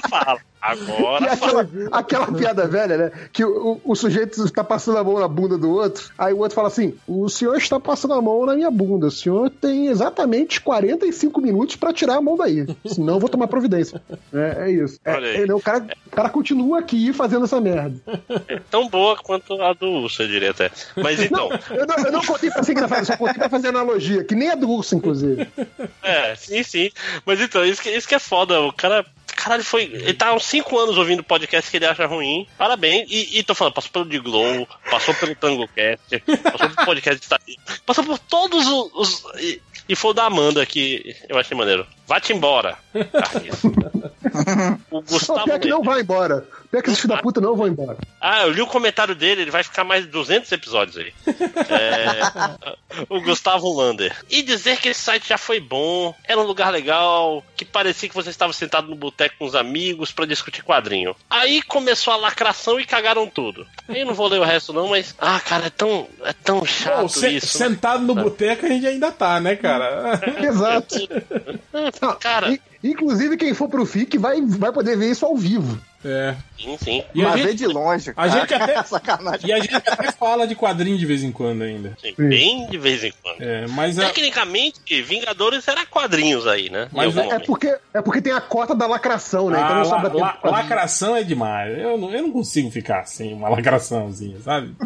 fala. 0.09 0.39
Que 0.39 0.52
Agora 0.63 1.33
aquela, 1.33 1.69
aquela 1.91 2.31
piada 2.31 2.65
velha, 2.65 2.97
né? 2.97 3.11
Que 3.33 3.43
o, 3.43 3.81
o, 3.83 3.91
o 3.91 3.95
sujeito 3.95 4.41
está 4.45 4.63
passando 4.63 4.97
a 4.97 5.03
mão 5.03 5.19
na 5.19 5.27
bunda 5.27 5.57
do 5.57 5.69
outro, 5.69 6.09
aí 6.17 6.33
o 6.33 6.37
outro 6.39 6.55
fala 6.55 6.69
assim: 6.69 6.95
O 7.05 7.27
senhor 7.27 7.57
está 7.57 7.77
passando 7.81 8.13
a 8.13 8.21
mão 8.21 8.45
na 8.45 8.55
minha 8.55 8.71
bunda, 8.71 9.07
o 9.07 9.11
senhor 9.11 9.49
tem 9.49 9.87
exatamente 9.87 10.61
45 10.61 11.41
minutos 11.41 11.75
para 11.75 11.91
tirar 11.91 12.15
a 12.15 12.21
mão 12.21 12.37
daí. 12.37 12.65
Senão 12.85 13.15
eu 13.15 13.19
vou 13.19 13.27
tomar 13.27 13.47
providência. 13.47 14.01
É, 14.33 14.69
é 14.69 14.71
isso. 14.71 14.99
É, 15.03 15.11
aí. 15.11 15.49
é, 15.49 15.53
o, 15.53 15.59
cara, 15.59 15.85
o 16.07 16.09
cara 16.15 16.29
continua 16.29 16.79
aqui 16.79 17.11
fazendo 17.11 17.43
essa 17.43 17.59
merda. 17.59 17.99
é 18.47 18.61
tão 18.71 18.87
boa 18.87 19.17
quanto 19.17 19.61
a 19.61 19.73
do 19.73 19.85
Urso, 19.87 20.23
eu 20.23 20.27
diria 20.29 20.51
até. 20.51 20.71
Mas 20.95 21.19
então. 21.19 21.49
Eu 21.71 21.85
não, 21.85 22.05
eu 22.05 22.11
não 22.11 22.21
contei 22.21 22.49
pra 22.49 22.63
ser 22.63 22.71
engraçado, 22.71 23.05
só 23.05 23.17
contei 23.17 23.35
pra 23.35 23.49
fazer 23.49 23.67
analogia, 23.67 24.23
que 24.23 24.33
nem 24.33 24.49
a 24.49 24.55
do 24.55 24.69
urso, 24.69 24.95
inclusive. 24.95 25.45
É, 26.01 26.35
sim, 26.35 26.63
sim. 26.63 26.89
Mas 27.25 27.41
então, 27.41 27.65
isso 27.65 27.81
que, 27.81 27.89
isso 27.89 28.07
que 28.07 28.15
é 28.15 28.19
foda. 28.19 28.61
O 28.61 28.71
cara 28.71 29.05
caralho, 29.43 29.63
foi. 29.63 29.83
Ele 29.83 30.13
tá 30.13 30.27
há 30.29 30.33
uns 30.33 30.45
5 30.45 30.77
anos 30.79 30.97
ouvindo 30.97 31.23
podcast 31.23 31.69
que 31.69 31.77
ele 31.77 31.85
acha 31.85 32.05
ruim. 32.05 32.47
Parabéns. 32.57 33.07
E, 33.09 33.39
e 33.39 33.43
tô 33.43 33.53
falando, 33.53 33.73
passou 33.73 33.91
pelo 33.91 34.05
de 34.05 34.19
Glow, 34.19 34.67
passou 34.89 35.13
pelo 35.15 35.35
TangoCast, 35.35 36.19
passou 36.43 36.69
pelo 36.69 36.85
podcast 36.85 37.29
passou 37.85 38.03
por 38.03 38.19
todos 38.19 38.65
os. 38.67 38.91
os- 38.93 39.23
e, 39.39 39.61
e 39.89 39.95
foi 39.95 40.11
o 40.11 40.13
da 40.13 40.25
Amanda 40.25 40.65
que 40.65 41.15
eu 41.27 41.37
achei 41.37 41.57
maneiro. 41.57 41.85
Vá-te 42.07 42.31
embora, 42.33 42.77
Carniça. 42.93 43.71
O 44.89 45.01
Gustavo. 45.01 45.43
pior 45.45 45.59
que 45.59 45.67
não 45.69 45.83
vai 45.83 46.01
embora. 46.01 46.47
Pior 46.73 46.81
que 46.81 46.89
esses 46.89 46.99
filhos 47.01 47.15
da 47.17 47.21
puta 47.21 47.39
não 47.39 47.55
vão 47.55 47.67
embora. 47.67 47.95
Ah, 48.19 48.41
eu 48.41 48.49
li 48.51 48.59
o 48.59 48.65
comentário 48.65 49.13
dele, 49.13 49.43
ele 49.43 49.51
vai 49.51 49.61
ficar 49.61 49.83
mais 49.83 50.05
de 50.05 50.09
200 50.09 50.51
episódios 50.51 50.97
aí. 50.97 51.13
É, 51.69 53.05
o 53.09 53.21
Gustavo 53.21 53.71
Lander. 53.71 54.11
E 54.27 54.41
dizer 54.41 54.79
que 54.79 54.89
esse 54.89 54.99
site 54.99 55.29
já 55.29 55.37
foi 55.37 55.59
bom, 55.59 56.15
era 56.23 56.39
um 56.41 56.43
lugar 56.43 56.71
legal, 56.71 57.43
que 57.55 57.63
parecia 57.63 58.09
que 58.09 58.15
você 58.15 58.31
estava 58.31 58.51
sentado 58.53 58.87
no 58.87 58.95
boteco 58.95 59.35
com 59.37 59.45
os 59.45 59.53
amigos 59.53 60.11
pra 60.11 60.25
discutir 60.25 60.63
quadrinho. 60.63 61.15
Aí 61.29 61.61
começou 61.61 62.11
a 62.11 62.17
lacração 62.17 62.79
e 62.79 62.85
cagaram 62.87 63.27
tudo. 63.27 63.67
Eu 63.87 64.07
não 64.07 64.15
vou 64.15 64.27
ler 64.27 64.39
o 64.39 64.43
resto 64.43 64.73
não, 64.73 64.87
mas... 64.87 65.13
Ah, 65.19 65.39
cara, 65.39 65.67
é 65.67 65.69
tão, 65.69 66.07
é 66.23 66.33
tão 66.33 66.65
chato 66.65 67.01
Pô, 67.01 67.07
se- 67.09 67.35
isso. 67.35 67.59
né? 67.59 67.67
sentado 67.67 68.03
no 68.03 68.15
boteco 68.15 68.65
a 68.65 68.69
gente 68.69 68.87
ainda 68.87 69.11
tá, 69.11 69.39
né, 69.39 69.55
cara? 69.55 70.19
Exato. 70.41 70.95
Cara. 72.19 72.51
I- 72.51 72.61
Inclusive, 72.83 73.37
quem 73.37 73.53
for 73.53 73.69
pro 73.69 73.85
FIC 73.85 74.17
vai, 74.17 74.41
vai 74.41 74.71
poder 74.73 74.97
ver 74.97 75.09
isso 75.09 75.25
ao 75.25 75.37
vivo. 75.37 75.79
É. 76.05 76.35
Sim, 76.59 76.77
sim. 76.77 77.03
E 77.13 77.21
a 77.21 77.29
Mas 77.29 77.37
gente- 77.39 77.47
vê 77.47 77.53
de 77.53 77.67
longe. 77.67 78.13
A 78.15 78.27
gente 78.27 78.53
até. 78.53 78.83
Sacanagem. 78.83 79.49
E 79.49 79.53
a 79.53 79.59
gente 79.59 79.75
até 79.75 80.11
fala 80.11 80.45
de 80.47 80.55
quadrinho 80.55 80.97
de 80.97 81.05
vez 81.05 81.23
em 81.23 81.31
quando 81.31 81.61
ainda. 81.63 81.97
Sim, 82.01 82.13
bem 82.17 82.67
de 82.67 82.77
vez 82.77 83.03
em 83.03 83.13
quando. 83.21 83.41
É, 83.41 83.67
mas 83.67 83.97
a- 83.99 84.05
Tecnicamente, 84.07 85.01
Vingadores 85.01 85.67
era 85.67 85.85
quadrinhos 85.85 86.45
aí, 86.47 86.69
né? 86.69 86.87
Mas 86.91 87.15
é- 87.17 87.27
É 87.27 87.39
porque, 87.39 87.75
é 87.93 88.01
porque 88.01 88.21
tem 88.21 88.33
a 88.33 88.41
cota 88.41 88.75
da 88.75 88.85
lacração, 88.87 89.49
né? 89.49 89.57
Então 89.59 89.75
Ah, 89.77 89.83
la- 89.83 89.95
la- 90.13 90.33
pra 90.33 90.51
gente. 90.51 90.61
lacração 90.61 91.15
é 91.15 91.23
demais. 91.23 91.77
Eu 91.77 91.97
não, 91.97 92.11
eu 92.13 92.21
não 92.23 92.31
consigo 92.31 92.69
ficar 92.69 92.99
assim, 93.01 93.33
uma 93.33 93.49
lacraçãozinha, 93.49 94.39
sabe? 94.41 94.75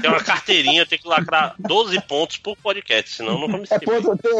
Tem 0.00 0.10
uma 0.10 0.22
carteirinha, 0.22 0.82
eu 0.82 0.86
tenho 0.86 1.00
que 1.02 1.08
lacrar 1.08 1.54
12 1.58 2.00
pontos 2.02 2.36
por 2.38 2.56
podcast, 2.56 3.14
senão 3.16 3.38
não 3.46 3.58
me 3.58 3.64
É, 3.70 3.78
pô, 3.78 3.92
tem, 4.16 4.34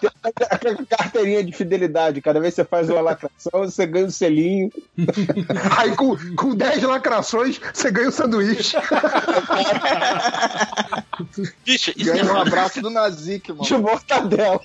tem 0.00 0.10
aquela 0.50 0.86
carteirinha 0.86 1.42
de 1.44 1.52
fidelidade. 1.52 2.20
Cada 2.20 2.40
vez 2.40 2.54
que 2.54 2.62
você 2.62 2.64
faz 2.68 2.88
uma 2.88 3.00
lacração, 3.00 3.60
você 3.60 3.86
ganha 3.92 4.06
um 4.06 4.10
selinho. 4.10 4.72
Aí 5.78 5.94
com, 5.94 6.16
com 6.34 6.54
10 6.54 6.82
lacrações, 6.82 7.60
você 7.72 7.90
ganha 7.90 8.08
o 8.08 8.12
sanduíche. 8.12 8.76
Bicho, 11.64 11.92
isso 11.96 12.12
Ganha 12.12 12.22
é 12.22 12.32
um 12.32 12.40
abraço 12.40 12.80
do 12.80 12.90
Nazik, 12.90 13.50
mano. 13.52 13.64
De 13.64 13.76
mortadela. 13.76 14.60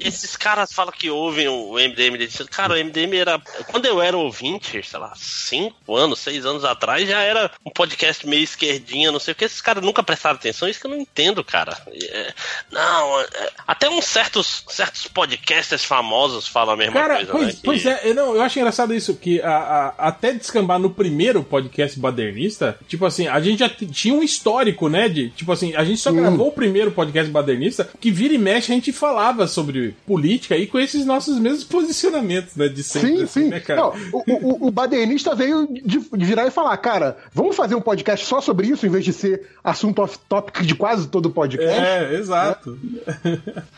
Esses 0.00 0.36
caras 0.36 0.72
falam 0.72 0.92
que 0.92 1.10
ouvem 1.10 1.48
o 1.48 1.74
MDM 1.74 2.16
deles. 2.16 2.36
Cara, 2.50 2.74
o 2.74 2.76
MDM 2.84 3.14
era. 3.16 3.38
Quando 3.70 3.86
eu 3.86 4.00
era 4.00 4.16
ouvinte, 4.16 4.82
sei 4.82 4.98
lá, 4.98 5.12
5 5.14 5.96
anos, 5.96 6.20
6 6.20 6.46
anos 6.46 6.64
atrás, 6.64 7.08
já 7.08 7.20
era 7.20 7.50
um 7.64 7.70
podcast 7.70 8.26
meio 8.26 8.42
esquerdinha, 8.42 9.12
não 9.12 9.18
sei 9.20 9.32
o 9.32 9.34
que. 9.34 9.44
Esses 9.44 9.60
caras 9.60 9.84
nunca 9.84 10.02
prestaram 10.02 10.36
atenção, 10.36 10.68
isso 10.68 10.80
que 10.80 10.86
eu 10.86 10.90
não 10.90 10.98
entendo, 10.98 11.44
cara. 11.44 11.76
É, 11.92 12.32
não, 12.70 13.20
é, 13.20 13.26
até 13.66 13.88
uns 13.90 14.04
certos, 14.06 14.64
certos 14.68 15.06
podcasters 15.06 15.84
famosos 15.84 16.46
falam 16.46 16.74
a 16.74 16.76
mesma 16.76 16.94
Cara, 16.94 17.26
coisa, 17.26 17.32
pois, 17.32 17.46
né? 17.46 17.52
Que- 17.52 17.60
pois 17.62 17.86
é, 17.86 18.00
eu, 18.10 18.14
não, 18.14 18.34
eu 18.34 18.42
acho 18.44 18.58
engraçado 18.58 18.94
isso, 18.94 19.14
que 19.14 19.40
a, 19.42 19.50
a- 19.56 19.94
até 20.08 20.32
descambar 20.32 20.78
no 20.78 20.90
primeiro 20.90 21.42
podcast 21.42 21.98
badernista, 21.98 22.76
tipo 22.88 23.04
assim, 23.06 23.26
a 23.26 23.40
gente 23.40 23.58
já 23.60 23.68
tinha 23.68 24.14
um 24.14 24.22
histórico, 24.22 24.88
né? 24.88 25.08
De, 25.08 25.30
tipo 25.30 25.50
assim, 25.52 25.74
a 25.74 25.84
gente 25.84 26.00
só 26.00 26.12
gravou 26.12 26.48
o 26.48 26.52
primeiro 26.52 26.90
podcast 26.90 27.30
badernista, 27.30 27.88
que 28.00 28.10
vira 28.10 28.34
e 28.34 28.38
mexe 28.38 28.70
a 28.72 28.74
gente 28.74 28.92
falava 28.92 29.46
sobre 29.46 29.96
política 30.06 30.56
e 30.56 30.66
com 30.66 30.78
esses 30.78 31.04
nossos 31.04 31.38
mesmos 31.38 31.64
posicionamentos, 31.64 32.56
né? 32.56 32.68
De 32.68 32.82
sempre, 32.82 33.08
Sim, 33.16 33.22
assim, 33.22 33.42
sim. 33.44 33.48
né, 33.48 33.60
cara? 33.60 33.80
Não, 33.80 33.92
o, 34.12 34.22
o, 34.64 34.68
o 34.68 34.70
badernista 34.70 35.34
veio 35.34 35.66
de, 35.70 35.98
de 35.98 36.24
virar 36.24 36.46
e 36.46 36.50
falar, 36.50 36.76
cara, 36.78 37.16
vamos 37.32 37.56
fazer 37.56 37.74
um 37.74 37.80
podcast 37.80 38.24
só 38.26 38.40
sobre 38.40 38.66
isso, 38.68 38.86
em 38.86 38.90
vez 38.90 39.04
de 39.04 39.12
ser 39.12 39.48
assunto 39.62 40.02
off-topic 40.02 40.62
de 40.62 40.74
quase 40.74 41.08
todo 41.08 41.30
podcast? 41.30 41.80
É, 41.80 42.14
exato. 42.14 42.78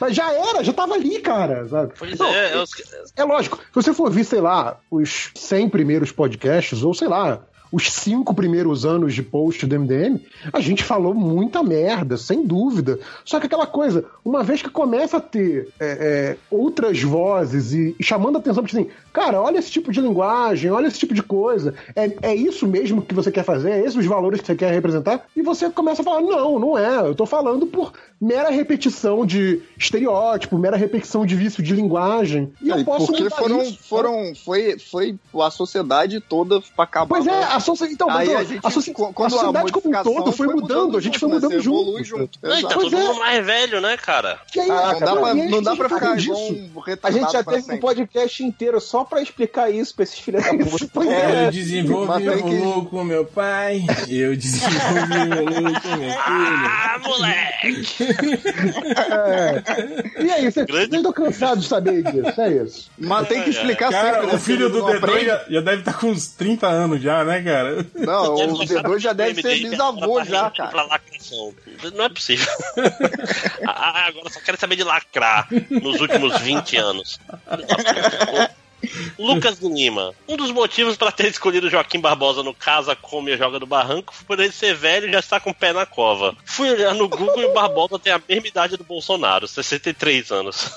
Mas 0.00 0.14
já 0.14 0.32
era, 0.32 0.62
já 0.64 0.72
tava 0.72 0.94
ali, 0.94 1.18
cara. 1.20 1.66
Sabe? 1.68 1.92
Pois 1.98 2.18
Não, 2.18 2.26
é, 2.34 2.56
os- 2.62 2.70
É 3.16 3.24
lógico, 3.24 3.58
se 3.58 3.74
você 3.74 3.92
for 3.94 4.10
ver, 4.10 4.24
sei 4.24 4.40
lá, 4.40 4.55
os 4.90 5.30
100 5.34 5.68
primeiros 5.68 6.12
podcasts, 6.12 6.82
ou 6.82 6.94
sei 6.94 7.08
lá, 7.08 7.40
os 7.76 7.92
cinco 7.92 8.32
primeiros 8.32 8.86
anos 8.86 9.12
de 9.14 9.22
post 9.22 9.66
do 9.66 9.78
MDM, 9.78 10.18
a 10.50 10.60
gente 10.60 10.82
falou 10.82 11.12
muita 11.12 11.62
merda, 11.62 12.16
sem 12.16 12.42
dúvida. 12.42 12.98
Só 13.22 13.38
que 13.38 13.44
aquela 13.44 13.66
coisa, 13.66 14.06
uma 14.24 14.42
vez 14.42 14.62
que 14.62 14.70
começa 14.70 15.18
a 15.18 15.20
ter 15.20 15.68
é, 15.78 15.86
é, 15.86 16.36
outras 16.50 17.02
vozes 17.02 17.74
e, 17.74 17.94
e 18.00 18.02
chamando 18.02 18.36
a 18.36 18.38
atenção, 18.38 18.62
porque 18.62 18.78
assim, 18.78 18.88
cara, 19.12 19.42
olha 19.42 19.58
esse 19.58 19.70
tipo 19.70 19.92
de 19.92 20.00
linguagem, 20.00 20.70
olha 20.70 20.86
esse 20.86 20.98
tipo 20.98 21.12
de 21.12 21.22
coisa, 21.22 21.74
é, 21.94 22.16
é 22.22 22.34
isso 22.34 22.66
mesmo 22.66 23.02
que 23.02 23.14
você 23.14 23.30
quer 23.30 23.44
fazer, 23.44 23.72
é 23.72 23.80
esses 23.80 23.96
os 23.96 24.06
valores 24.06 24.40
que 24.40 24.46
você 24.46 24.54
quer 24.54 24.72
representar, 24.72 25.26
e 25.36 25.42
você 25.42 25.68
começa 25.68 26.00
a 26.00 26.04
falar, 26.04 26.22
não, 26.22 26.58
não 26.58 26.78
é, 26.78 27.06
eu 27.06 27.14
tô 27.14 27.26
falando 27.26 27.66
por 27.66 27.92
mera 28.18 28.48
repetição 28.48 29.26
de 29.26 29.60
estereótipo, 29.76 30.56
mera 30.56 30.78
repetição 30.78 31.26
de 31.26 31.36
vício 31.36 31.62
de 31.62 31.74
linguagem. 31.74 32.52
E 32.62 32.70
eu 32.70 32.78
E 32.78 32.84
posso 32.84 33.06
porque 33.06 33.28
foram, 33.28 33.62
isso. 33.62 33.78
foram, 33.82 34.34
foi, 34.34 34.78
foi 34.78 35.18
a 35.42 35.50
sociedade 35.50 36.20
toda 36.20 36.60
pra 36.74 36.84
acabar. 36.84 37.06
Pois 37.08 37.26
é, 37.26 37.42
a 37.44 37.60
sociedade. 37.66 37.94
Então, 37.94 38.10
Aí 38.10 38.34
a 38.34 38.44
gente, 38.44 38.60
a, 38.64 38.70
soci- 38.70 38.90
a 38.92 38.94
quando 38.94 39.26
a 39.26 39.30
sociedade 39.30 39.72
como 39.72 39.88
um 39.98 40.02
todo 40.02 40.32
foi 40.32 40.46
mudando, 40.46 40.96
a 40.96 41.00
gente 41.00 41.18
foi 41.18 41.28
junto, 41.30 41.40
né? 41.40 41.46
mudando 41.56 41.62
junto. 41.62 42.04
junto. 42.04 42.38
Tá 42.38 42.58
Exato. 42.58 42.74
todo 42.80 42.96
é. 42.96 42.98
mundo 43.00 43.18
mais 43.18 43.44
velho, 43.46 43.80
né, 43.80 43.96
cara? 43.96 44.38
Aí, 44.56 44.70
Ah, 44.70 44.92
não 44.92 45.00
dá 45.00 45.16
pra- 45.16 45.34
não 45.34 45.62
dá 45.62 45.76
pra 45.76 45.88
ficar 45.88 46.16
disso. 46.16 46.70
A 47.02 47.10
gente 47.10 47.32
já 47.32 47.42
teve 47.42 47.72
um 47.74 47.78
podcast 47.78 48.44
inteiro 48.44 48.80
só 48.80 49.04
pra 49.04 49.20
explicar 49.20 49.70
isso 49.70 49.94
pra 49.94 50.04
esses 50.04 50.18
filhos 50.18 50.42
da 50.44 50.50
puta. 50.54 51.04
É. 51.04 51.46
Eu 51.46 51.50
desenvolvi 51.50 52.18
tem 52.24 52.28
o 52.28 52.44
que- 52.44 52.56
Lulu 52.56 52.86
com 52.86 53.04
meu 53.04 53.24
pai, 53.24 53.84
eu 54.08 54.34
desenvolvi 54.36 55.18
o 55.18 55.44
Lulu 55.44 55.80
com 55.80 55.88
meu 55.96 56.10
filho. 56.10 56.16
Ah, 56.18 57.00
moleque! 57.04 57.86
É. 58.96 60.22
E 60.22 60.30
aí, 60.30 60.50
vocês 60.50 60.66
Grande- 60.66 60.96
estão 60.96 61.12
cansados 61.12 61.64
de 61.64 61.68
saber 61.68 62.02
disso, 62.02 62.40
é 62.40 62.52
isso. 62.52 62.90
Mas 62.98 63.28
tem 63.28 63.42
que 63.42 63.50
explicar 63.50 63.90
Cara, 63.90 64.12
sempre. 64.14 64.26
né? 64.28 64.34
o 64.34 64.38
filho 64.38 64.68
do 64.68 64.78
Não 64.80 64.86
D2 64.88 64.96
aprende. 64.96 65.24
já, 65.26 65.44
já 65.48 65.60
deve 65.60 65.78
estar 65.80 65.94
com 65.98 66.06
uns 66.08 66.26
30 66.28 66.66
anos 66.66 67.00
já, 67.02 67.24
né, 67.24 67.40
cara? 67.46 67.86
Não, 67.94 68.34
o 68.52 68.58
Deve 68.58 68.82
D2 68.82 68.98
já 68.98 69.12
deve 69.12 69.40
ser 69.40 69.54
MDM 69.54 69.70
bisavô 69.70 70.18
agora 70.18 70.24
já, 70.24 70.50
cara. 70.50 70.70
pra 70.70 70.82
lacração. 70.84 71.54
Não 71.94 72.04
é 72.04 72.08
possível. 72.08 72.46
Ah, 73.68 74.06
agora 74.06 74.30
só 74.30 74.40
quero 74.40 74.58
saber 74.58 74.76
de 74.76 74.84
lacrar 74.84 75.48
nos 75.70 76.00
últimos 76.00 76.38
20 76.40 76.76
anos. 76.76 77.18
Lucas 79.18 79.58
Lima. 79.60 80.14
Um 80.28 80.36
dos 80.36 80.50
motivos 80.50 80.96
para 80.96 81.12
ter 81.12 81.28
escolhido 81.28 81.70
Joaquim 81.70 82.00
Barbosa 82.00 82.42
no 82.42 82.54
Casa 82.54 82.94
Come 82.94 83.32
e 83.32 83.36
Joga 83.36 83.58
do 83.58 83.66
Barranco 83.66 84.14
foi 84.14 84.26
por 84.26 84.40
ele 84.40 84.52
ser 84.52 84.74
velho 84.74 85.08
e 85.08 85.12
já 85.12 85.18
estar 85.18 85.40
com 85.40 85.50
o 85.50 85.54
pé 85.54 85.72
na 85.72 85.86
cova. 85.86 86.36
Fui 86.44 86.70
olhar 86.70 86.94
no 86.94 87.08
Google 87.08 87.40
e 87.40 87.46
o 87.46 87.52
Barbosa 87.52 87.98
tem 87.98 88.12
a 88.12 88.22
mesma 88.28 88.48
idade 88.48 88.76
do 88.76 88.84
Bolsonaro, 88.84 89.48
63 89.48 90.30
anos. 90.30 90.70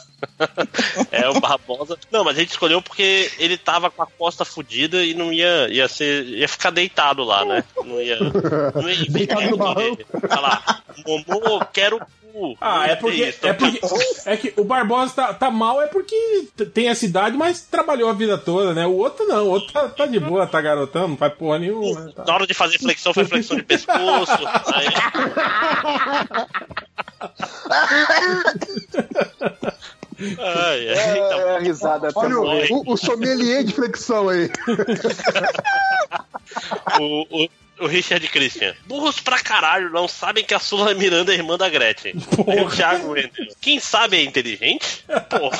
é, 1.11 1.29
o 1.29 1.39
Barbosa. 1.39 1.97
Não, 2.11 2.23
mas 2.23 2.37
a 2.37 2.39
gente 2.39 2.51
escolheu 2.51 2.81
porque 2.81 3.31
ele 3.37 3.57
tava 3.57 3.89
com 3.89 4.01
a 4.01 4.07
costa 4.07 4.43
fudida 4.45 5.03
e 5.03 5.13
não 5.13 5.31
ia, 5.31 5.67
ia 5.69 5.87
ser. 5.87 6.25
ia 6.25 6.47
ficar 6.47 6.71
deitado 6.71 7.23
lá, 7.23 7.45
né? 7.45 7.63
Não 7.83 8.01
ia. 8.01 8.17
Não 8.19 8.89
ia 8.89 9.05
Deitado 9.09 9.49
no 9.49 9.57
barranco. 9.57 10.03
Falar, 10.27 10.83
Momô, 11.05 11.65
quero 11.71 11.99
cu. 12.31 12.57
Ah, 12.61 12.87
é 12.87 12.95
porque, 12.95 13.23
Isso, 13.23 13.45
é 13.47 13.53
porque 13.53 13.79
é 14.25 14.37
que 14.37 14.53
o 14.57 14.63
Barbosa 14.63 15.13
tá, 15.13 15.33
tá 15.33 15.49
mal, 15.51 15.81
é 15.81 15.87
porque 15.87 16.15
tem 16.73 16.87
essa 16.89 17.05
idade, 17.05 17.35
mas 17.37 17.61
trabalhou 17.61 18.09
a 18.09 18.13
vida 18.13 18.37
toda, 18.37 18.73
né? 18.73 18.85
O 18.85 18.95
outro 18.97 19.25
não, 19.27 19.45
o 19.45 19.49
outro 19.49 19.71
tá, 19.73 19.87
tá 19.89 20.05
de 20.05 20.19
boa, 20.19 20.45
tá 20.47 20.61
garotando, 20.61 21.09
não 21.09 21.17
faz 21.17 21.33
porra 21.33 21.59
nenhuma. 21.59 22.11
Tá. 22.11 22.23
Na 22.25 22.33
hora 22.33 22.47
de 22.47 22.53
fazer 22.53 22.77
flexão, 22.79 23.13
faz 23.13 23.27
flexão 23.29 23.57
de 23.57 23.63
pescoço. 23.63 24.31
aí- 24.73 24.87
Ai, 30.37 30.89
ai, 30.89 30.89
É, 30.89 31.29
tá 31.29 31.35
é 31.37 31.55
a 31.55 31.59
risada 31.59 32.09
Olha 32.13 32.35
tá 32.35 32.41
o, 32.73 32.83
o, 32.89 32.93
o 32.93 32.97
sommelier 32.97 33.63
de 33.63 33.73
flexão 33.73 34.27
aí. 34.27 34.49
o, 36.99 37.43
o, 37.45 37.49
o 37.79 37.87
Richard 37.87 38.27
Christian. 38.27 38.73
Burros 38.85 39.19
pra 39.19 39.39
caralho, 39.39 39.89
não 39.91 40.07
sabem 40.07 40.43
que 40.43 40.53
a 40.53 40.59
Sula 40.59 40.93
Miranda 40.93 41.31
é 41.33 41.35
irmã 41.35 41.57
da 41.57 41.69
Gretchen. 41.69 42.13
Aí 42.47 42.61
o 42.63 42.69
Thiago 42.69 43.09
Wendel. 43.11 43.31
Quem 43.61 43.79
sabe 43.79 44.17
é 44.17 44.23
inteligente? 44.23 45.03
Porra. 45.29 45.59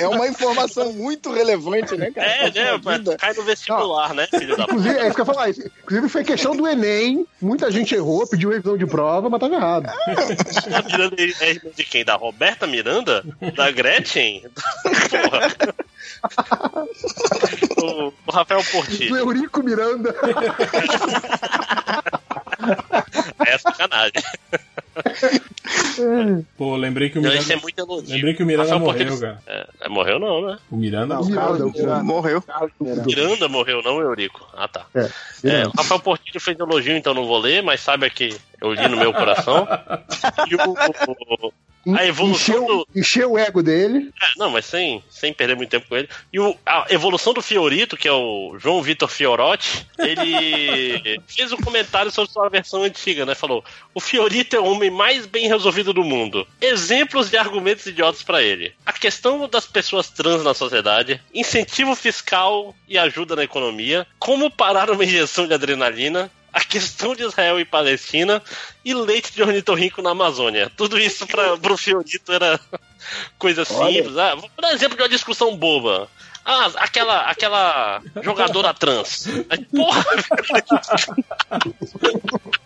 É 0.00 0.08
uma 0.08 0.26
informação 0.28 0.92
muito 0.92 1.32
relevante, 1.32 1.96
né, 1.96 2.10
cara? 2.10 2.26
É, 2.26 2.50
Pra 2.78 2.92
né? 2.92 2.98
vida. 2.98 3.16
Cai 3.16 3.32
no 3.34 3.42
vestibular, 3.42 4.14
né, 4.14 4.26
filho 4.28 4.56
da 4.56 4.64
Inclusive, 4.64 4.94
puta? 4.94 5.04
é 5.04 5.06
isso 5.06 5.14
que 5.14 5.20
eu 5.20 5.26
ia 5.26 5.32
falar. 5.34 5.50
Inclusive, 5.50 6.08
foi 6.08 6.24
questão 6.24 6.56
do 6.56 6.66
Enem. 6.66 7.26
Muita 7.40 7.70
gente 7.70 7.94
errou, 7.94 8.26
pediu 8.26 8.50
revisão 8.50 8.76
de 8.76 8.86
prova, 8.86 9.28
mas 9.28 9.40
tava 9.40 9.54
errado. 9.54 9.86
A 9.88 10.82
Miranda 10.82 11.16
é 11.18 11.50
irmã 11.50 11.70
de 11.76 11.84
quem? 11.84 12.04
Da 12.04 12.14
Roberta 12.14 12.66
Miranda? 12.66 13.24
Da 13.54 13.70
Gretchen? 13.70 14.42
Porra. 15.30 15.74
O, 17.82 18.12
o 18.26 18.30
Rafael 18.32 18.62
Do 18.62 18.70
Portilho. 18.70 19.16
Eurico 19.16 19.62
Miranda. 19.62 20.14
É 23.46 23.58
sacanagem. 23.58 24.12
Pô, 26.56 26.76
lembrei 26.76 27.10
que 27.10 27.18
o 27.18 27.22
Miranda. 27.22 27.52
é 27.52 27.56
muito 27.56 27.78
elogio. 27.78 28.14
Lembrei 28.14 28.34
que 28.34 28.42
o 28.42 28.46
Miranda 28.46 28.70
Rafael 28.70 28.80
morreu, 28.86 29.06
Portilho- 29.08 29.20
cara. 29.20 29.42
É, 29.46 29.66
é, 29.82 29.88
morreu 29.88 30.18
não, 30.18 30.46
né? 30.46 30.58
O 30.70 30.76
Miranda. 30.76 31.14
Não, 31.16 31.24
Miranda, 31.24 31.66
o 31.66 31.70
Miranda. 31.72 32.02
Morreu. 32.02 32.44
Miranda 32.80 33.48
morreu, 33.48 33.82
não 33.82 34.00
Eurico. 34.00 34.46
Ah, 34.56 34.68
tá. 34.68 34.86
É, 34.94 35.00
É, 35.00 35.10
Miranda. 35.44 35.68
o 35.68 35.76
Rafael 35.76 36.00
Portilho 36.00 36.40
fez 36.40 36.58
elogio, 36.58 36.96
então 36.96 37.12
não 37.14 37.26
vou 37.26 37.38
ler, 37.38 37.62
mas 37.62 37.80
saiba 37.80 38.08
que 38.08 38.36
eu 38.60 38.72
li 38.72 38.88
no 38.88 38.96
meu 38.96 39.12
coração. 39.12 39.66
E 40.48 40.54
o, 40.54 41.52
a 41.96 42.06
evolução 42.06 42.54
encheu, 42.62 42.66
do. 42.66 42.88
encheu 42.94 43.32
o 43.32 43.38
ego 43.38 43.62
dele. 43.62 44.10
É, 44.22 44.26
não, 44.38 44.50
mas 44.50 44.64
sem, 44.66 45.02
sem 45.10 45.32
perder 45.32 45.56
muito 45.56 45.70
tempo 45.70 45.86
com 45.88 45.96
ele. 45.96 46.08
E 46.32 46.38
o- 46.40 46.56
a 46.64 46.86
evolução 46.90 47.32
do 47.34 47.42
Fiorito, 47.42 47.96
que 47.96 48.08
é 48.08 48.12
o 48.12 48.56
João 48.58 48.82
Vitor 48.82 49.08
Fiorotti, 49.08 49.86
ele 49.98 51.20
fez 51.26 51.52
um 51.52 51.56
comentário 51.56 52.10
sobre 52.10 52.30
sua 52.32 52.48
versão 52.48 52.82
antiga, 52.82 53.26
né? 53.26 53.34
Falou: 53.34 53.64
o 53.94 54.00
Fiorito 54.00 54.56
é 54.56 54.60
o 54.60 54.64
homem 54.66 54.90
mais 54.90 55.26
bem 55.26 55.48
resolvido 55.48 55.92
do 55.92 56.04
mundo. 56.04 56.46
Exemplos 56.60 57.30
de 57.30 57.36
argumentos 57.36 57.86
idiotas 57.86 58.22
pra 58.22 58.42
ele. 58.42 58.72
A 58.86 58.92
questão 58.92 59.48
das 59.48 59.66
pessoas 59.66 60.08
trans 60.10 60.42
na 60.44 60.54
sociedade, 60.54 61.20
incentivo 61.32 61.94
fiscal 61.94 62.74
e 62.88 62.96
ajuda 62.98 63.36
na 63.36 63.44
economia, 63.44 64.06
como 64.18 64.50
parar 64.50 64.90
uma 64.90 65.04
injeção 65.04 65.46
de 65.46 65.54
adrenalina. 65.54 66.30
A 66.54 66.60
questão 66.60 67.16
de 67.16 67.24
Israel 67.24 67.58
e 67.58 67.64
Palestina 67.64 68.40
e 68.84 68.94
leite 68.94 69.32
de 69.32 69.42
ornitorrinco 69.42 70.00
na 70.00 70.10
Amazônia. 70.10 70.70
Tudo 70.76 70.98
isso 70.98 71.26
para 71.26 71.58
pro 71.58 71.76
Fiorito 71.76 72.32
era 72.32 72.60
coisa 73.36 73.64
simples. 73.64 74.16
Ah, 74.16 74.36
vou 74.36 74.48
dar 74.60 74.72
exemplo 74.72 74.96
de 74.96 75.02
uma 75.02 75.08
discussão 75.08 75.56
boba. 75.56 76.08
Ah, 76.44 76.70
aquela, 76.76 77.22
aquela 77.22 78.00
jogadora 78.22 78.72
trans. 78.72 79.26
Porra! 79.74 80.04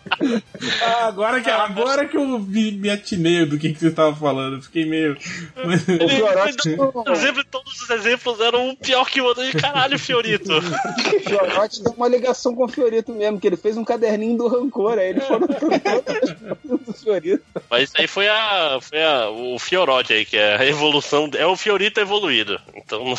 Ah, 0.81 1.07
agora, 1.07 1.41
que, 1.41 1.49
agora 1.49 2.05
que 2.05 2.17
eu 2.17 2.25
me, 2.25 2.71
me 2.71 2.89
atinei 2.89 3.45
do 3.45 3.57
que, 3.57 3.73
que 3.73 3.79
você 3.79 3.87
estava 3.87 4.15
falando. 4.15 4.57
Eu 4.57 4.61
fiquei 4.61 4.85
meio. 4.85 5.17
Ele 5.55 5.77
foi 5.77 6.75
dando 6.75 7.11
exemplo, 7.11 7.41
e 7.41 7.45
todos 7.45 7.81
os 7.81 7.89
exemplos 7.89 8.39
eram 8.39 8.69
um 8.69 8.75
pior 8.75 9.09
que 9.09 9.21
o 9.21 9.25
outro. 9.25 9.43
E 9.43 9.53
caralho, 9.53 9.99
Fiorito. 9.99 10.51
O 10.57 11.19
Fiorotti 11.21 11.83
tem 11.83 11.93
uma 11.93 12.07
ligação 12.07 12.55
com 12.55 12.65
o 12.65 12.69
Fiorito 12.69 13.11
mesmo, 13.13 13.39
que 13.39 13.47
ele 13.47 13.57
fez 13.57 13.77
um 13.77 13.83
caderninho 13.83 14.37
do 14.37 14.47
rancor, 14.47 14.97
aí 14.97 15.09
ele 15.09 15.21
falou 15.21 15.47
do 15.47 16.93
Fiorito. 16.93 17.43
Mas 17.69 17.83
isso 17.83 17.93
aí 17.97 18.07
foi 18.07 18.27
a, 18.27 18.79
foi 18.81 19.03
a, 19.03 19.29
o 19.29 19.59
Fiorote 19.59 20.13
aí, 20.13 20.25
que 20.25 20.37
é 20.37 20.57
a 20.57 20.65
evolução. 20.65 21.29
É 21.35 21.45
o 21.45 21.55
Fiorito 21.55 21.99
evoluído. 21.99 22.59
Então. 22.75 23.13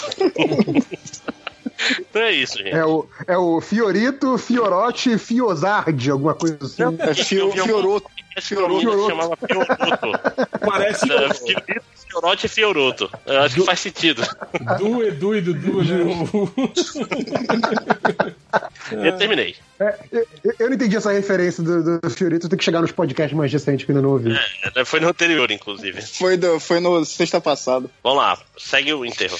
Então 1.98 2.22
é 2.22 2.32
isso, 2.32 2.58
gente. 2.58 2.70
É 2.70 2.84
o, 2.84 3.06
é 3.26 3.36
o 3.36 3.60
Fiorito, 3.60 4.36
Fiorotti, 4.38 5.16
Fiozardi, 5.18 6.10
alguma 6.10 6.34
coisa 6.34 6.58
assim. 6.62 6.82
É 7.00 7.14
Fio- 7.14 7.52
Fioroto. 7.52 8.10
Fioroto. 8.40 9.06
chamava 9.08 9.36
Fioroto. 9.36 10.20
Parece 10.64 11.06
Fiorito, 11.06 11.84
Fiorote 12.08 12.46
e 12.46 12.48
Fioroto. 12.48 13.10
Eu 13.26 13.40
acho 13.42 13.54
que 13.56 13.64
faz 13.64 13.80
sentido. 13.80 14.22
Du, 14.78 15.02
Edu 15.02 15.36
e 15.36 15.40
Dudu, 15.40 15.82
né? 15.84 16.04
Eu 18.90 19.16
terminei. 19.16 19.54
É, 19.78 19.98
eu, 20.10 20.26
eu 20.58 20.66
não 20.68 20.74
entendi 20.74 20.96
essa 20.96 21.12
referência 21.12 21.62
do, 21.62 22.00
do 22.00 22.10
Fiorito, 22.10 22.48
tem 22.48 22.58
que 22.58 22.64
chegar 22.64 22.80
nos 22.80 22.90
podcasts 22.90 23.36
mais 23.36 23.52
recentes 23.52 23.86
que 23.86 23.92
eu 23.92 23.96
ainda 23.96 24.06
não 24.06 24.14
ouvi. 24.14 24.36
É, 24.74 24.84
Foi 24.84 24.98
no 25.00 25.08
anterior, 25.08 25.50
inclusive. 25.50 26.02
Foi, 26.02 26.36
do, 26.36 26.58
foi 26.58 26.80
no 26.80 27.04
sexta 27.04 27.40
passada. 27.40 27.88
Vamos 28.02 28.18
lá, 28.18 28.38
segue 28.58 28.92
o 28.92 29.04
enterro. 29.04 29.38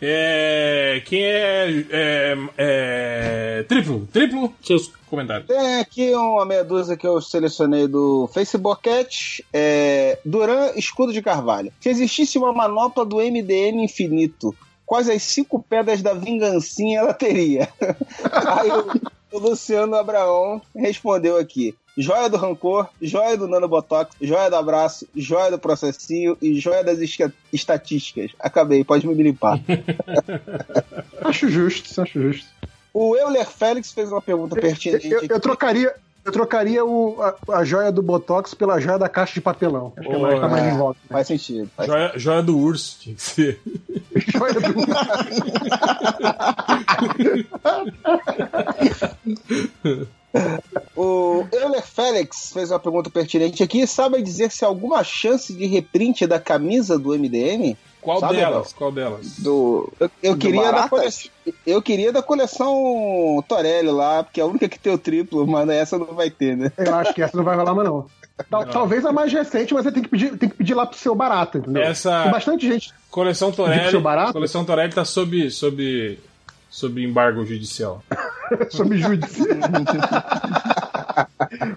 É, 0.00 1.02
quem 1.06 1.22
é, 1.24 1.84
é, 1.90 2.36
é. 2.58 3.62
Triplo, 3.66 4.06
triplo, 4.12 4.52
seus 4.62 4.92
comentários. 5.08 5.48
Tem 5.48 5.80
aqui 5.80 6.14
uma 6.14 6.44
meia 6.44 6.64
dúzia 6.64 6.96
que 6.96 7.06
eu 7.06 7.20
selecionei 7.20 7.88
do 7.88 8.28
Facebook 8.32 8.88
é 9.52 10.18
Duran 10.24 10.72
Escudo 10.76 11.12
de 11.12 11.22
Carvalho. 11.22 11.72
Se 11.80 11.88
existisse 11.88 12.36
uma 12.36 12.52
manopla 12.52 13.04
do 13.04 13.16
MDM 13.16 13.82
infinito, 13.82 14.54
quais 14.84 15.08
as 15.08 15.22
cinco 15.22 15.62
pedras 15.62 16.02
da 16.02 16.12
vingancinha 16.12 17.00
ela 17.00 17.14
teria? 17.14 17.68
Aí 18.30 18.70
o, 18.70 19.36
o 19.36 19.38
Luciano 19.38 19.96
Abraão 19.96 20.60
respondeu 20.74 21.38
aqui. 21.38 21.74
Joia 21.96 22.28
do 22.28 22.36
rancor, 22.36 22.88
joia 23.00 23.38
do 23.38 23.48
nanobotox, 23.48 24.14
joia 24.20 24.50
do 24.50 24.56
abraço, 24.56 25.08
joia 25.16 25.50
do 25.50 25.58
processinho 25.58 26.36
e 26.42 26.60
joia 26.60 26.84
das 26.84 26.98
estatísticas. 27.50 28.32
Acabei, 28.38 28.84
pode 28.84 29.06
me 29.06 29.14
limpar. 29.14 29.58
Acho 31.24 31.48
justo, 31.48 32.00
acho 32.00 32.20
justo. 32.20 32.46
O 32.92 33.16
Euler 33.16 33.46
Félix 33.46 33.92
fez 33.92 34.12
uma 34.12 34.20
pergunta 34.20 34.54
pertinente. 34.54 35.08
Eu, 35.10 35.22
eu 35.22 35.40
trocaria, 35.40 35.94
eu 36.24 36.32
trocaria 36.32 36.84
o, 36.84 37.20
a, 37.20 37.34
a 37.58 37.64
joia 37.64 37.90
do 37.90 38.02
Botox 38.02 38.54
pela 38.54 38.78
joia 38.78 38.98
da 38.98 39.08
caixa 39.08 39.34
de 39.34 39.40
papelão. 39.40 39.92
Acho 39.96 40.08
que 40.08 40.14
é 40.14 40.18
mais, 40.18 40.40
tá 40.40 40.48
mais 40.48 40.72
em 40.72 40.76
volta. 40.76 41.00
Faz 41.08 41.26
sentido. 41.26 41.70
Joia, 41.84 42.12
joia 42.16 42.42
do 42.42 42.58
urso, 42.58 42.98
tinha 43.00 43.16
que 43.16 43.22
ser. 43.22 43.60
Joia 44.16 44.54
do 44.54 44.60
O 50.94 51.46
Euler 51.52 51.82
Félix 51.86 52.50
fez 52.52 52.70
uma 52.70 52.78
pergunta 52.78 53.10
pertinente 53.10 53.62
aqui. 53.62 53.86
Sabe 53.86 54.20
dizer 54.22 54.50
se 54.50 54.64
há 54.64 54.68
alguma 54.68 55.02
chance 55.04 55.52
de 55.52 55.66
reprint 55.66 56.26
da 56.26 56.38
camisa 56.40 56.98
do 56.98 57.10
MDM? 57.18 57.76
Qual 58.00 58.20
Sabe, 58.20 58.36
delas? 58.36 58.72
Qual 58.72 58.92
delas? 58.92 59.38
Do, 59.38 59.92
eu, 59.98 60.10
eu 60.22 60.34
Do 60.34 60.38
queria 60.38 60.70
da 60.72 60.88
coleção, 60.88 61.30
eu 61.66 61.82
queria 61.82 62.12
da 62.12 62.22
coleção 62.22 63.42
Torelli 63.48 63.90
lá, 63.90 64.22
porque 64.22 64.40
é 64.40 64.44
a 64.44 64.46
única 64.46 64.68
que 64.68 64.78
tem 64.78 64.92
o 64.92 64.98
triplo, 64.98 65.44
mas 65.46 65.68
essa 65.68 65.98
não 65.98 66.06
vai 66.14 66.30
ter, 66.30 66.56
né? 66.56 66.70
Eu 66.78 66.94
acho 66.94 67.12
que 67.12 67.20
essa 67.22 67.36
não 67.36 67.42
vai 67.44 67.56
rolar, 67.56 67.74
mas 67.74 67.84
não. 67.84 68.06
Tal- 68.50 68.66
Talvez 68.66 69.04
a 69.04 69.12
mais 69.12 69.32
recente, 69.32 69.74
mas 69.74 69.82
você 69.84 69.90
tem 69.90 70.02
que 70.02 70.08
pedir, 70.08 70.36
tem 70.38 70.48
que 70.48 70.54
pedir 70.56 70.74
lá 70.74 70.86
pro 70.86 70.96
seu 70.98 71.14
barato, 71.16 71.58
entendeu? 71.58 71.82
Essa- 71.82 72.22
Tem 72.24 72.30
bastante 72.32 72.68
gente. 72.68 72.92
Coleção 73.10 73.50
Torelli. 73.50 74.00
Coleção 74.32 74.64
Torelli 74.64 74.92
tá 74.92 75.04
sob, 75.04 75.50
sob, 75.50 76.18
sob 76.76 77.02
embargo 77.02 77.42
judicial. 77.46 78.02
Sobre 78.70 78.98
judicial. 78.98 79.46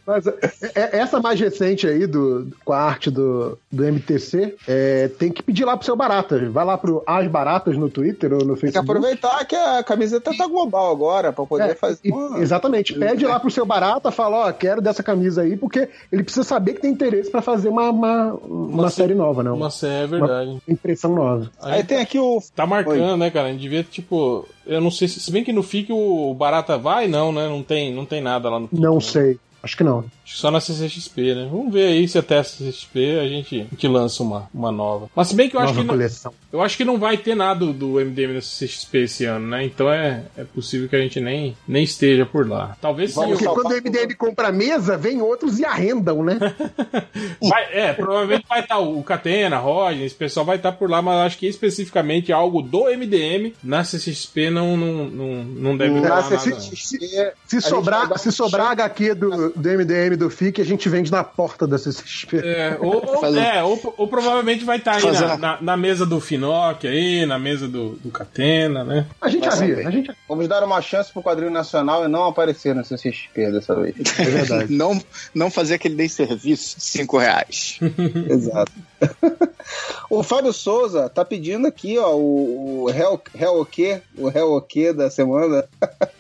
Mas 0.05 0.27
é, 0.27 0.37
é- 0.75 0.97
essa 0.99 1.19
mais 1.19 1.39
recente 1.39 1.87
aí, 1.87 2.05
do, 2.05 2.47
com 2.65 2.73
a 2.73 2.79
arte 2.79 3.09
do, 3.09 3.57
do 3.71 3.83
MTC, 3.85 4.55
é, 4.67 5.07
tem 5.07 5.31
que 5.31 5.41
pedir 5.41 5.63
lá 5.65 5.75
pro 5.77 5.85
seu 5.85 5.95
Baratas. 5.95 6.51
Vai 6.51 6.65
lá 6.65 6.77
pro 6.77 7.01
As 7.07 7.27
Baratas 7.27 7.77
no 7.77 7.89
Twitter 7.89 8.33
ou 8.33 8.39
no 8.39 8.45
Tem 8.47 8.55
que 8.55 8.61
Facebook. 8.61 8.91
aproveitar 8.91 9.45
que 9.45 9.55
a 9.55 9.83
camiseta 9.83 10.35
tá 10.35 10.47
global 10.47 10.91
agora, 10.91 11.31
pra 11.31 11.45
poder 11.45 11.69
É, 11.71 11.75
fazer. 11.75 11.99
e- 12.03 12.11
uma- 12.11 12.39
Exatamente. 12.39 12.93
Pede 12.93 13.25
lá 13.25 13.39
pro 13.39 13.49
seu 13.49 13.65
Barata, 13.65 14.11
fala, 14.11 14.47
ó, 14.47 14.51
quero 14.51 14.81
dessa 14.81 15.01
camisa 15.01 15.41
aí, 15.43 15.55
porque 15.55 15.89
ele 16.11 16.23
precisa 16.23 16.43
saber 16.45 16.73
que 16.73 16.81
tem 16.81 16.91
interesse 16.91 17.31
pra 17.31 17.41
fazer 17.41 17.69
uma, 17.69 17.89
uma, 17.89 18.33
uma 18.33 18.89
série 18.89 19.13
nova, 19.15 19.41
não. 19.43 19.55
Uma 19.55 19.69
série, 19.71 20.03
é 20.03 20.07
verdade. 20.07 20.49
Uma 20.51 20.61
impressão 20.67 21.13
nova. 21.15 21.49
Aí 21.61 21.83
tem 21.83 21.99
aqui 21.99 22.19
o. 22.19 22.39
Tá 22.55 22.65
marcando, 22.67 23.17
né, 23.17 23.29
cara? 23.31 23.47
A 23.47 23.51
gente 23.51 23.61
devia, 23.61 23.83
tipo. 23.83 24.45
Eu 24.69 24.79
não 24.79 24.91
sei 24.91 25.07
se. 25.07 25.19
Se 25.19 25.31
bem 25.31 25.43
que 25.43 25.51
no 25.51 25.63
FIC 25.63 25.91
o 25.91 26.33
Barata 26.35 26.77
vai, 26.77 27.07
não, 27.07 27.31
né? 27.31 27.47
Não 27.47 27.63
tem, 27.63 27.91
não 27.93 28.05
tem 28.05 28.21
nada 28.21 28.49
lá 28.49 28.59
no 28.59 28.67
FIC. 28.67 28.79
Não 28.79 29.01
sei. 29.01 29.39
Acho 29.63 29.75
que 29.75 29.83
não. 29.83 30.05
Acho 30.29 30.35
que 30.35 30.41
só 30.41 30.51
na 30.51 30.59
CCXP, 30.61 31.33
né? 31.33 31.47
Vamos 31.51 31.73
ver 31.73 31.87
aí 31.87 32.07
se 32.07 32.15
até 32.15 32.37
a 32.37 32.43
CCXP 32.43 33.19
a 33.19 33.27
gente, 33.27 33.61
a 33.61 33.63
gente 33.63 33.87
lança 33.87 34.21
uma, 34.21 34.47
uma 34.53 34.71
nova. 34.71 35.09
Mas 35.15 35.29
se 35.29 35.35
bem 35.35 35.49
que 35.49 35.55
eu 35.55 35.59
acho 35.59 35.69
Nova 35.73 35.81
que. 35.81 35.87
não- 35.87 35.93
coleção. 35.95 36.31
eu 36.53 36.61
acho 36.61 36.77
que 36.77 36.85
não 36.85 36.99
vai 36.99 37.17
ter 37.17 37.33
nada 37.33 37.65
do, 37.65 37.73
do 37.73 37.87
MDM 37.99 38.33
na 38.35 38.41
CCXP 38.41 38.97
esse 38.99 39.25
ano, 39.25 39.47
né? 39.47 39.65
Então 39.65 39.91
é, 39.91 40.23
é 40.37 40.43
possível 40.43 40.87
que 40.87 40.95
a 40.95 41.01
gente 41.01 41.19
nem, 41.19 41.57
nem 41.67 41.83
esteja 41.83 42.27
por 42.27 42.47
lá. 42.47 42.77
Talvez 42.79 43.11
sim. 43.15 43.21
Porque 43.25 43.43
quando 43.45 43.71
o 43.71 43.75
MDM 43.75 44.13
compra 44.15 44.49
a 44.49 44.51
mesa, 44.51 44.95
vem 44.97 45.19
outros 45.19 45.57
e 45.57 45.65
arrendam, 45.65 46.23
né? 46.23 46.37
Vai- 47.41 47.73
é, 47.73 47.93
provavelmente 47.93 48.45
vai 48.47 48.59
estar 48.59 48.77
o 48.77 49.01
Catena, 49.01 49.57
Roger, 49.57 50.05
esse 50.05 50.13
pessoal 50.15 50.45
vai 50.45 50.57
estar 50.57 50.73
por 50.73 50.89
lá, 50.91 51.01
mas 51.01 51.15
eu 51.15 51.21
acho 51.21 51.37
que 51.39 51.47
especificamente 51.47 52.31
algo 52.31 52.61
do 52.61 52.83
MDM 52.85 53.53
na 53.63 53.83
CCXP 53.83 54.51
não, 54.51 54.77
não, 54.77 55.05
não, 55.09 55.43
não 55.43 55.77
deve 55.77 55.95
rolar 55.99 56.29
nada. 56.29 56.35
Não. 56.45 56.59
Se 56.59 57.61
sobrar, 57.61 58.19
se 58.19 58.31
sobrar 58.31 58.67
HQ 58.71 59.15
do, 59.15 59.49
do 59.49 59.69
MDM 59.69 60.18
do 60.19 60.29
FIC, 60.29 60.61
a 60.61 60.65
gente 60.65 60.87
vende 60.89 61.11
na 61.11 61.23
porta 61.23 61.65
da 61.65 61.77
CCXP. 61.77 62.37
É, 62.37 62.77
ou, 62.79 63.03
ou- 63.05 63.35
é, 63.37 63.63
ou, 63.63 63.95
ou 63.97 64.07
provavelmente 64.07 64.63
vai 64.63 64.77
estar 64.77 64.95
aí 64.97 65.01
Fazer 65.01 65.25
na, 65.25 65.37
na, 65.37 65.57
na 65.61 65.77
mesa 65.77 66.05
do 66.05 66.19
Finoc 66.21 66.85
aí, 66.85 67.25
na 67.25 67.39
mesa 67.39 67.67
do, 67.67 67.91
do 67.95 68.11
Catena, 68.11 68.83
né? 68.83 69.07
A 69.21 69.29
gente 69.29 69.47
Vai 69.47 69.57
avia, 69.57 69.75
saber. 69.75 69.87
a 69.87 69.91
gente 69.91 70.11
Vamos 70.27 70.47
dar 70.47 70.63
uma 70.63 70.81
chance 70.81 71.11
pro 71.11 71.23
quadrinho 71.23 71.51
nacional 71.51 72.05
e 72.05 72.07
não 72.07 72.25
aparecer 72.25 72.75
na 72.75 72.83
CCXP 72.83 73.51
dessa 73.51 73.73
vez. 73.75 73.95
É 74.19 74.23
verdade. 74.25 74.71
não, 74.75 75.01
não 75.33 75.49
fazer 75.49 75.75
aquele 75.75 75.95
desserviço 75.95 76.77
de 76.77 76.83
5 76.83 77.17
reais. 77.17 77.79
Exato. 78.29 78.71
o 80.09 80.23
Fábio 80.23 80.53
Souza 80.53 81.09
tá 81.09 81.23
pedindo 81.23 81.67
aqui, 81.67 81.97
ó, 81.97 82.15
o, 82.15 82.83
o 82.83 82.89
Hell, 82.89 83.21
Hell 83.33 83.61
o 83.61 83.65
quê? 83.65 84.01
O 84.17 84.29
Hell 84.29 84.53
o 84.53 84.61
quê 84.61 84.93
da 84.93 85.09
semana. 85.09 85.67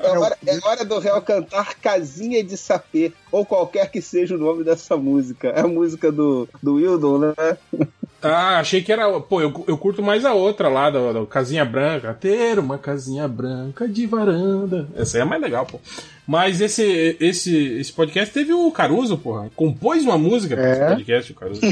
é, 0.00 0.18
hora, 0.18 0.36
é 0.46 0.58
hora 0.66 0.84
do 0.84 1.02
Hell 1.02 1.22
cantar 1.22 1.74
Casinha 1.76 2.42
de 2.42 2.56
Sapê, 2.56 3.12
ou 3.30 3.44
qualquer 3.44 3.90
que 3.90 4.00
seja 4.00 4.34
o 4.34 4.38
nome 4.38 4.64
dessa 4.64 4.96
música. 4.96 5.48
É 5.48 5.60
a 5.60 5.68
música 5.68 6.10
do, 6.12 6.48
do 6.62 6.74
Wildon, 6.74 7.18
né? 7.18 7.34
Ah, 8.24 8.58
achei 8.58 8.82
que 8.82 8.90
era. 8.90 9.20
Pô, 9.20 9.42
eu, 9.42 9.52
eu 9.68 9.76
curto 9.76 10.02
mais 10.02 10.24
a 10.24 10.32
outra 10.32 10.66
lá, 10.70 10.88
da, 10.88 11.12
da 11.12 11.26
Casinha 11.26 11.62
Branca. 11.62 12.16
Ter 12.18 12.58
uma 12.58 12.78
casinha 12.78 13.28
branca 13.28 13.86
de 13.86 14.06
varanda. 14.06 14.88
Essa 14.96 15.18
aí 15.18 15.20
é 15.20 15.26
mais 15.26 15.42
legal, 15.42 15.66
pô. 15.66 15.78
Mas 16.26 16.60
esse, 16.60 17.16
esse, 17.20 17.54
esse 17.78 17.92
podcast 17.92 18.32
teve 18.32 18.52
o 18.52 18.70
Caruso, 18.70 19.18
porra. 19.18 19.50
Compôs 19.54 20.02
uma 20.04 20.16
música 20.16 20.56
pra 20.56 20.70
esse 20.72 20.80
É. 20.80 20.88
podcast, 20.88 21.32
o 21.32 21.34
Caruso. 21.34 21.60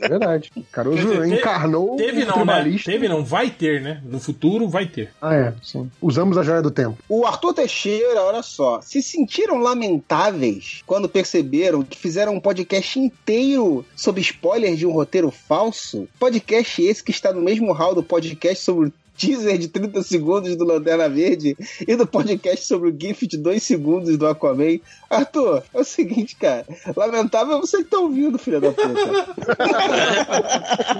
É 0.00 0.08
verdade. 0.08 0.50
Caruso 0.72 0.96
Quer 1.08 1.22
dizer, 1.22 1.38
encarnou 1.38 1.96
Teve 1.96 2.22
um 2.22 2.26
não, 2.26 2.44
né? 2.44 2.78
Teve 2.84 3.08
não, 3.08 3.24
vai 3.24 3.50
ter, 3.50 3.80
né? 3.82 4.00
No 4.04 4.18
futuro 4.20 4.68
vai 4.68 4.86
ter. 4.86 5.10
Ah, 5.20 5.34
é, 5.34 5.52
sim. 5.62 5.90
Usamos 6.00 6.38
a 6.38 6.42
joia 6.42 6.62
do 6.62 6.70
tempo. 6.70 6.96
O 7.08 7.26
Arthur 7.26 7.52
Teixeira, 7.52 8.22
olha 8.22 8.42
só, 8.42 8.80
se 8.80 9.02
sentiram 9.02 9.58
lamentáveis 9.58 10.82
quando 10.86 11.08
perceberam 11.08 11.82
que 11.82 11.98
fizeram 11.98 12.34
um 12.34 12.40
podcast 12.40 12.98
inteiro 12.98 13.84
sobre 13.96 14.20
spoilers 14.20 14.78
de 14.78 14.86
um 14.86 14.92
roteiro 14.92 15.30
falso? 15.30 16.08
Podcast 16.18 16.80
esse 16.82 17.02
que 17.02 17.10
está 17.10 17.32
no 17.32 17.42
mesmo 17.42 17.72
hall 17.72 17.94
do 17.94 18.02
podcast 18.02 18.64
sobre 18.64 18.88
o 18.88 18.92
teaser 19.18 19.58
de 19.58 19.68
30 19.68 20.02
segundos 20.02 20.54
do 20.56 20.64
Lanterna 20.64 21.08
Verde 21.08 21.56
e 21.86 21.96
do 21.96 22.06
podcast 22.06 22.64
sobre 22.66 22.90
o 22.90 22.96
GIF 22.98 23.26
de 23.26 23.36
2 23.36 23.62
segundos 23.62 24.16
do 24.16 24.26
Aquaman. 24.26 24.78
Arthur, 25.10 25.62
é 25.74 25.80
o 25.80 25.84
seguinte, 25.84 26.36
cara. 26.36 26.64
Lamentável 26.96 27.56
é 27.56 27.60
você 27.60 27.78
que 27.78 27.84
tá 27.90 27.98
ouvindo, 27.98 28.38
filho 28.38 28.60
da 28.60 28.70
puta. 28.72 28.88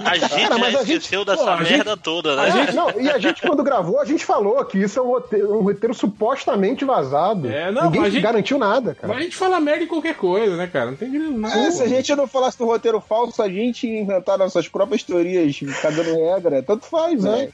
A 0.05 0.17
gente 0.17 0.29
Cara, 0.29 0.57
mas 0.57 0.73
já 0.73 0.79
a 0.79 0.83
gente- 0.83 0.97
esqueceu 1.01 1.23
dessa 1.25 1.43
pô, 1.43 1.49
a 1.49 1.57
merda 1.57 1.91
gente- 1.91 2.03
toda, 2.03 2.35
né? 2.35 2.41
A 2.43 2.49
gente, 2.49 2.75
não, 2.75 2.89
e 2.99 3.09
a 3.09 3.17
gente, 3.19 3.41
quando 3.41 3.63
gravou, 3.63 3.99
a 3.99 4.05
gente 4.05 4.25
falou 4.25 4.63
que 4.65 4.79
isso 4.79 4.99
é 4.99 5.01
um 5.01 5.07
roteiro, 5.07 5.57
um 5.59 5.61
roteiro 5.63 5.93
supostamente 5.93 6.83
vazado. 6.85 7.47
É, 7.47 7.71
não, 7.71 7.83
Ninguém 7.85 8.01
mas 8.01 8.09
a 8.09 8.13
gente- 8.13 8.23
garantiu 8.23 8.57
nada, 8.57 8.95
cara. 8.95 9.07
Mas 9.07 9.17
a 9.17 9.21
gente 9.21 9.35
fala 9.35 9.59
merda 9.59 9.83
em 9.83 9.87
qualquer 9.87 10.15
coisa, 10.15 10.55
né, 10.57 10.67
cara? 10.67 10.87
Não 10.91 10.97
tem 10.97 11.09
não. 11.09 11.47
É, 11.47 11.71
se 11.71 11.83
a 11.83 11.87
gente 11.87 12.15
não 12.15 12.27
falasse 12.27 12.57
do 12.57 12.65
roteiro 12.65 12.99
falso, 12.99 13.41
a 13.41 13.49
gente 13.49 13.87
ia 13.87 14.01
inventar 14.01 14.37
nossas 14.37 14.67
próprias 14.67 15.03
teorias, 15.03 15.55
cagando 15.81 16.15
regra, 16.15 16.63
tanto 16.63 16.85
faz, 16.85 17.23
né? 17.23 17.49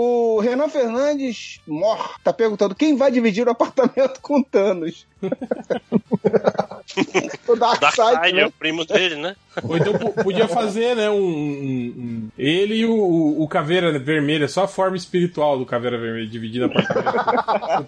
O 0.00 0.38
Renan 0.38 0.68
Fernandes 0.68 1.60
Mor 1.66 2.20
tá 2.22 2.32
perguntando 2.32 2.72
quem 2.72 2.94
vai 2.94 3.10
dividir 3.10 3.48
o 3.48 3.50
apartamento 3.50 4.20
com 4.22 4.40
Thanos. 4.40 5.08
O 7.48 7.56
Darkseid, 7.56 7.80
Darkseid 7.80 8.28
é 8.38 8.40
né? 8.42 8.46
o 8.46 8.50
primo 8.52 8.84
dele, 8.84 9.16
né? 9.16 9.36
Ou 9.62 9.76
então 9.76 9.92
po- 9.94 10.12
podia 10.22 10.46
fazer, 10.46 10.94
né, 10.94 11.10
um, 11.10 11.14
um- 11.16 11.94
um- 11.96 12.28
ele 12.38 12.76
e 12.76 12.86
o, 12.86 13.42
o, 13.42 13.48
Caveira 13.48 13.98
Vermelha, 13.98 14.46
só 14.46 14.64
a 14.64 14.68
forma 14.68 14.96
espiritual 14.96 15.58
do 15.58 15.66
Caveira 15.66 15.98
Vermelha, 15.98 16.26
dividida 16.28 16.68
com 16.68 16.80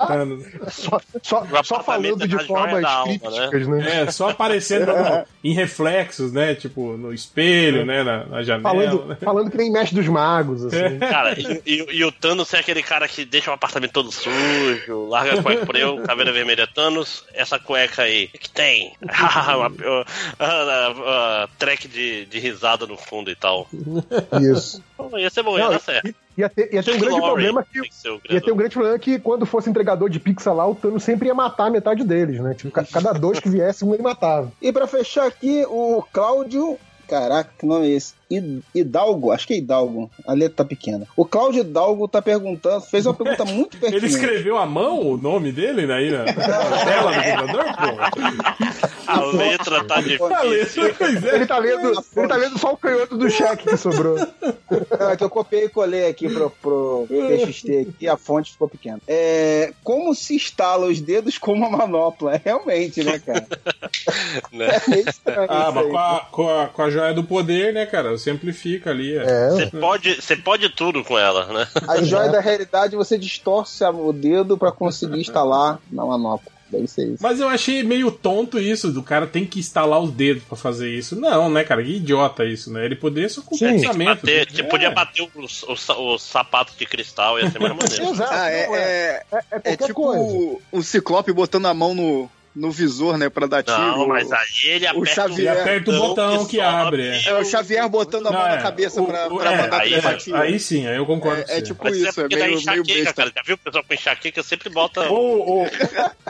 Thanos. 0.06 0.44
Só, 0.72 1.00
só, 1.22 1.46
só 1.62 1.82
falando 1.82 2.26
de 2.26 2.34
é 2.34 2.38
da 2.38 2.44
formas 2.44 2.84
alma, 2.84 3.04
crípticas, 3.18 3.68
né? 3.68 4.02
É, 4.02 4.10
só 4.10 4.30
aparecendo 4.30 4.86
no- 4.86 5.24
em 5.44 5.54
reflexos, 5.54 6.32
né? 6.32 6.54
Tipo, 6.54 6.96
no 6.96 7.12
espelho, 7.12 7.84
né? 7.84 8.02
Na, 8.02 8.24
na 8.26 8.42
janela. 8.42 8.62
Falando, 8.74 9.04
né? 9.06 9.16
falando 9.20 9.50
que 9.50 9.56
nem 9.56 9.70
mestre 9.70 9.96
dos 9.96 10.08
magos, 10.08 10.64
assim. 10.64 10.98
Cara, 10.98 11.38
e, 11.38 11.62
e- 11.66 11.86
e 11.98 12.04
o 12.04 12.10
Thanos 12.12 12.52
é 12.54 12.58
aquele 12.58 12.82
cara 12.82 13.06
que 13.06 13.24
deixa 13.24 13.50
o 13.50 13.54
apartamento 13.54 13.92
todo 13.92 14.10
sujo, 14.10 15.08
larga 15.08 15.38
a 15.38 15.42
cueca 15.42 15.66
por 15.66 15.76
aí, 15.76 15.84
o 15.84 16.00
caveira 16.02 16.32
vermelha 16.32 16.66
Thanos, 16.66 17.19
essa 17.34 17.58
cueca 17.58 18.02
aí, 18.02 18.30
o 18.34 18.38
que 18.38 18.50
tem? 18.50 18.94
Uma- 19.00 19.70
track 21.58 21.88
de, 21.88 22.26
de 22.26 22.38
risada 22.38 22.86
no 22.86 22.96
fundo 22.96 23.30
e 23.30 23.36
tal. 23.36 23.68
Isso. 24.40 24.82
Ia 25.16 25.30
ser 25.30 25.42
bom, 25.42 25.58
ia 25.58 25.68
dar 25.68 25.80
certo. 25.80 26.14
Ia 26.36 26.48
ter, 26.48 26.72
ia 26.74 26.82
ter 26.82 26.92
um 26.92 26.98
grande 26.98 27.18
Glory 27.18 27.32
problema 27.32 27.64
que. 27.70 27.80
que 27.82 27.94
ser 27.94 28.10
o 28.10 28.20
Ia 28.30 28.40
ter 28.40 28.52
um 28.52 28.56
grande 28.56 28.74
problema 28.74 28.98
que 28.98 29.18
quando 29.18 29.44
fosse 29.46 29.68
entregador 29.68 30.08
de 30.08 30.20
pizza 30.20 30.52
lá, 30.52 30.66
o 30.66 30.74
Thanos 30.74 31.02
sempre 31.02 31.28
ia 31.28 31.34
matar 31.34 31.70
metade 31.70 32.04
deles, 32.04 32.40
né? 32.40 32.54
Tipo, 32.54 32.70
ca- 32.70 32.84
cada 32.84 33.12
dois 33.12 33.40
que 33.40 33.48
viesse, 33.48 33.84
um 33.84 33.94
ele 33.94 34.02
matava. 34.02 34.52
E 34.60 34.72
pra 34.72 34.86
fechar 34.86 35.26
aqui, 35.26 35.64
o 35.68 36.02
Cláudio. 36.12 36.78
Caraca, 37.08 37.50
que 37.58 37.66
nome 37.66 37.88
é 37.88 37.96
esse? 37.96 38.14
Hid- 38.30 38.62
Hidalgo, 38.74 39.32
acho 39.32 39.46
que 39.46 39.54
é 39.54 39.56
Hidalgo. 39.58 40.10
A 40.26 40.32
letra 40.32 40.56
tá 40.58 40.64
pequena. 40.64 41.06
O 41.16 41.24
Cláudio 41.24 41.60
Hidalgo 41.62 42.06
tá 42.08 42.22
perguntando, 42.22 42.80
fez 42.82 43.04
uma 43.06 43.14
pergunta 43.14 43.44
muito 43.50 43.76
Ele 43.76 43.80
pertinente. 43.90 44.14
escreveu 44.14 44.56
à 44.58 44.66
mão 44.66 45.00
o 45.00 45.16
nome 45.16 45.50
dele 45.52 45.90
aí 45.92 46.10
na, 46.12 46.24
na 46.24 46.84
tela 46.84 47.12
do 47.12 47.22
computador, 47.22 47.64
pô? 47.76 48.50
A 49.06 49.20
letra 49.24 49.84
tá 49.84 50.00
difícil. 50.00 50.84
Ele 51.34 51.46
tá 51.46 51.58
lendo, 51.58 51.92
ele 52.16 52.28
tá 52.28 52.36
lendo 52.36 52.58
só 52.58 52.72
o 52.72 52.76
canhoto 52.76 53.16
do 53.16 53.28
cheque 53.30 53.68
que 53.68 53.76
sobrou. 53.76 54.16
Não, 54.98 55.10
é 55.10 55.16
que 55.16 55.24
eu 55.24 55.30
copiei 55.30 55.64
e 55.64 55.68
colei 55.68 56.06
aqui 56.06 56.28
pro, 56.28 56.50
pro 56.62 57.06
TXT 57.08 57.64
aqui, 57.70 57.94
e 58.02 58.08
a 58.08 58.16
fonte 58.16 58.52
ficou 58.52 58.68
pequena. 58.68 58.98
É, 59.08 59.72
como 59.82 60.14
se 60.14 60.36
instala 60.36 60.86
os 60.86 61.00
dedos 61.00 61.38
com 61.38 61.52
uma 61.52 61.68
manopla? 61.68 62.34
É 62.36 62.40
realmente, 62.44 63.02
né, 63.02 63.18
cara? 63.18 63.46
Né? 64.52 64.66
É 64.66 65.46
Ah, 65.48 65.72
mas 65.74 65.86
com 65.86 65.98
a, 65.98 66.20
com, 66.30 66.48
a, 66.48 66.66
com 66.68 66.82
a 66.82 66.90
joia 66.90 67.12
do 67.14 67.24
poder, 67.24 67.72
né, 67.72 67.86
cara? 67.86 68.10
Simplifica 68.20 68.90
ali. 68.90 69.14
Você 69.50 69.66
pode, 69.66 70.14
você 70.22 70.36
pode 70.36 70.68
tudo 70.70 71.02
com 71.04 71.18
ela, 71.18 71.46
né? 71.52 71.66
A 71.88 72.02
joia 72.02 72.28
da 72.30 72.40
realidade, 72.40 72.96
você 72.96 73.18
distorce 73.18 73.82
a- 73.84 73.90
o 73.90 74.12
dedo 74.12 74.56
pra 74.56 74.70
conseguir 74.72 75.20
instalar 75.20 75.78
na 75.90 76.04
manopla. 76.04 76.52
Mas 77.20 77.40
eu 77.40 77.48
achei 77.48 77.82
meio 77.82 78.12
tonto 78.12 78.56
isso, 78.56 78.92
do 78.92 79.02
cara 79.02 79.26
tem 79.26 79.44
que 79.44 79.58
instalar 79.58 79.98
os 80.00 80.12
dedos 80.12 80.44
pra 80.44 80.56
fazer 80.56 80.88
isso. 80.88 81.16
Não, 81.18 81.50
né, 81.50 81.64
cara? 81.64 81.82
Que 81.82 81.96
idiota 81.96 82.44
isso, 82.44 82.72
né? 82.72 82.84
Ele 82.84 82.94
poderia 82.94 83.28
só 83.28 83.42
com 83.42 83.56
que 83.56 83.64
pensamento. 83.64 84.20
bater, 84.20 84.42
É. 84.42 84.44
tipo, 84.46 84.68
podia 84.68 84.92
bater 84.92 85.28
os, 85.34 85.64
os, 85.64 85.88
os 85.88 86.22
sapatos 86.22 86.76
de 86.76 86.86
cristal, 86.86 87.40
ia 87.40 87.50
ser 87.50 87.58
mais 87.58 87.74
maneiro. 87.76 88.22
Ah, 88.24 88.48
é, 88.48 88.60
é, 88.72 89.22
é, 89.32 89.42
qualquer 89.58 89.76
tipo 89.78 89.94
coisa. 90.00 90.22
o, 90.22 90.62
o 90.70 90.82
Ciclope 90.84 91.32
botando 91.32 91.66
a 91.66 91.74
mão 91.74 91.92
no, 91.92 92.30
no 92.54 92.70
visor, 92.70 93.16
né, 93.16 93.28
pra 93.28 93.46
dar 93.46 93.62
tiro. 93.62 93.78
Não, 93.78 94.08
mas 94.08 94.28
O- 94.28 94.34
aí 94.34 94.40
ele 94.64 94.84
o 94.86 94.90
aperta, 94.90 95.14
Xavier. 95.14 95.38
Ele 95.52 95.60
aperta 95.60 95.90
o 95.90 95.98
botão 96.00 96.46
que 96.46 96.60
abre. 96.60 97.06
É. 97.06 97.28
É 97.28 97.34
o 97.38 97.44
Xavier 97.44 97.88
botando 97.88 98.26
a 98.26 98.32
mão 98.32 98.40
Não, 98.42 98.48
na 98.48 98.54
é, 98.56 98.60
cabeça 98.62 99.00
o- 99.00 99.06
pra, 99.06 99.28
o- 99.32 99.36
pra 99.38 99.52
é, 99.52 99.56
mandar 99.62 99.80
aí, 99.82 99.94
é, 99.94 100.14
tiro. 100.16 100.36
aí 100.36 100.58
sim, 100.58 100.86
aí 100.86 100.96
eu 100.96 101.06
concordo 101.06 101.42
É, 101.42 101.44
com 101.44 101.52
é 101.52 101.60
tipo 101.62 101.84
Mas 101.84 101.94
é 101.94 101.96
isso, 102.08 102.20
é 102.20 102.22
porque 102.24 102.36
dá 102.36 102.44
meio, 102.46 102.60
meio 102.66 102.82
besta. 102.84 103.12
cara. 103.14 103.32
Já 103.36 103.42
viu 103.46 103.54
o 103.54 103.58
pessoal 103.58 103.84
com 103.86 103.94
enxaqueca? 103.94 104.42
Sempre 104.42 104.68
bota. 104.68 105.10
O, 105.12 105.62
o, 105.62 105.66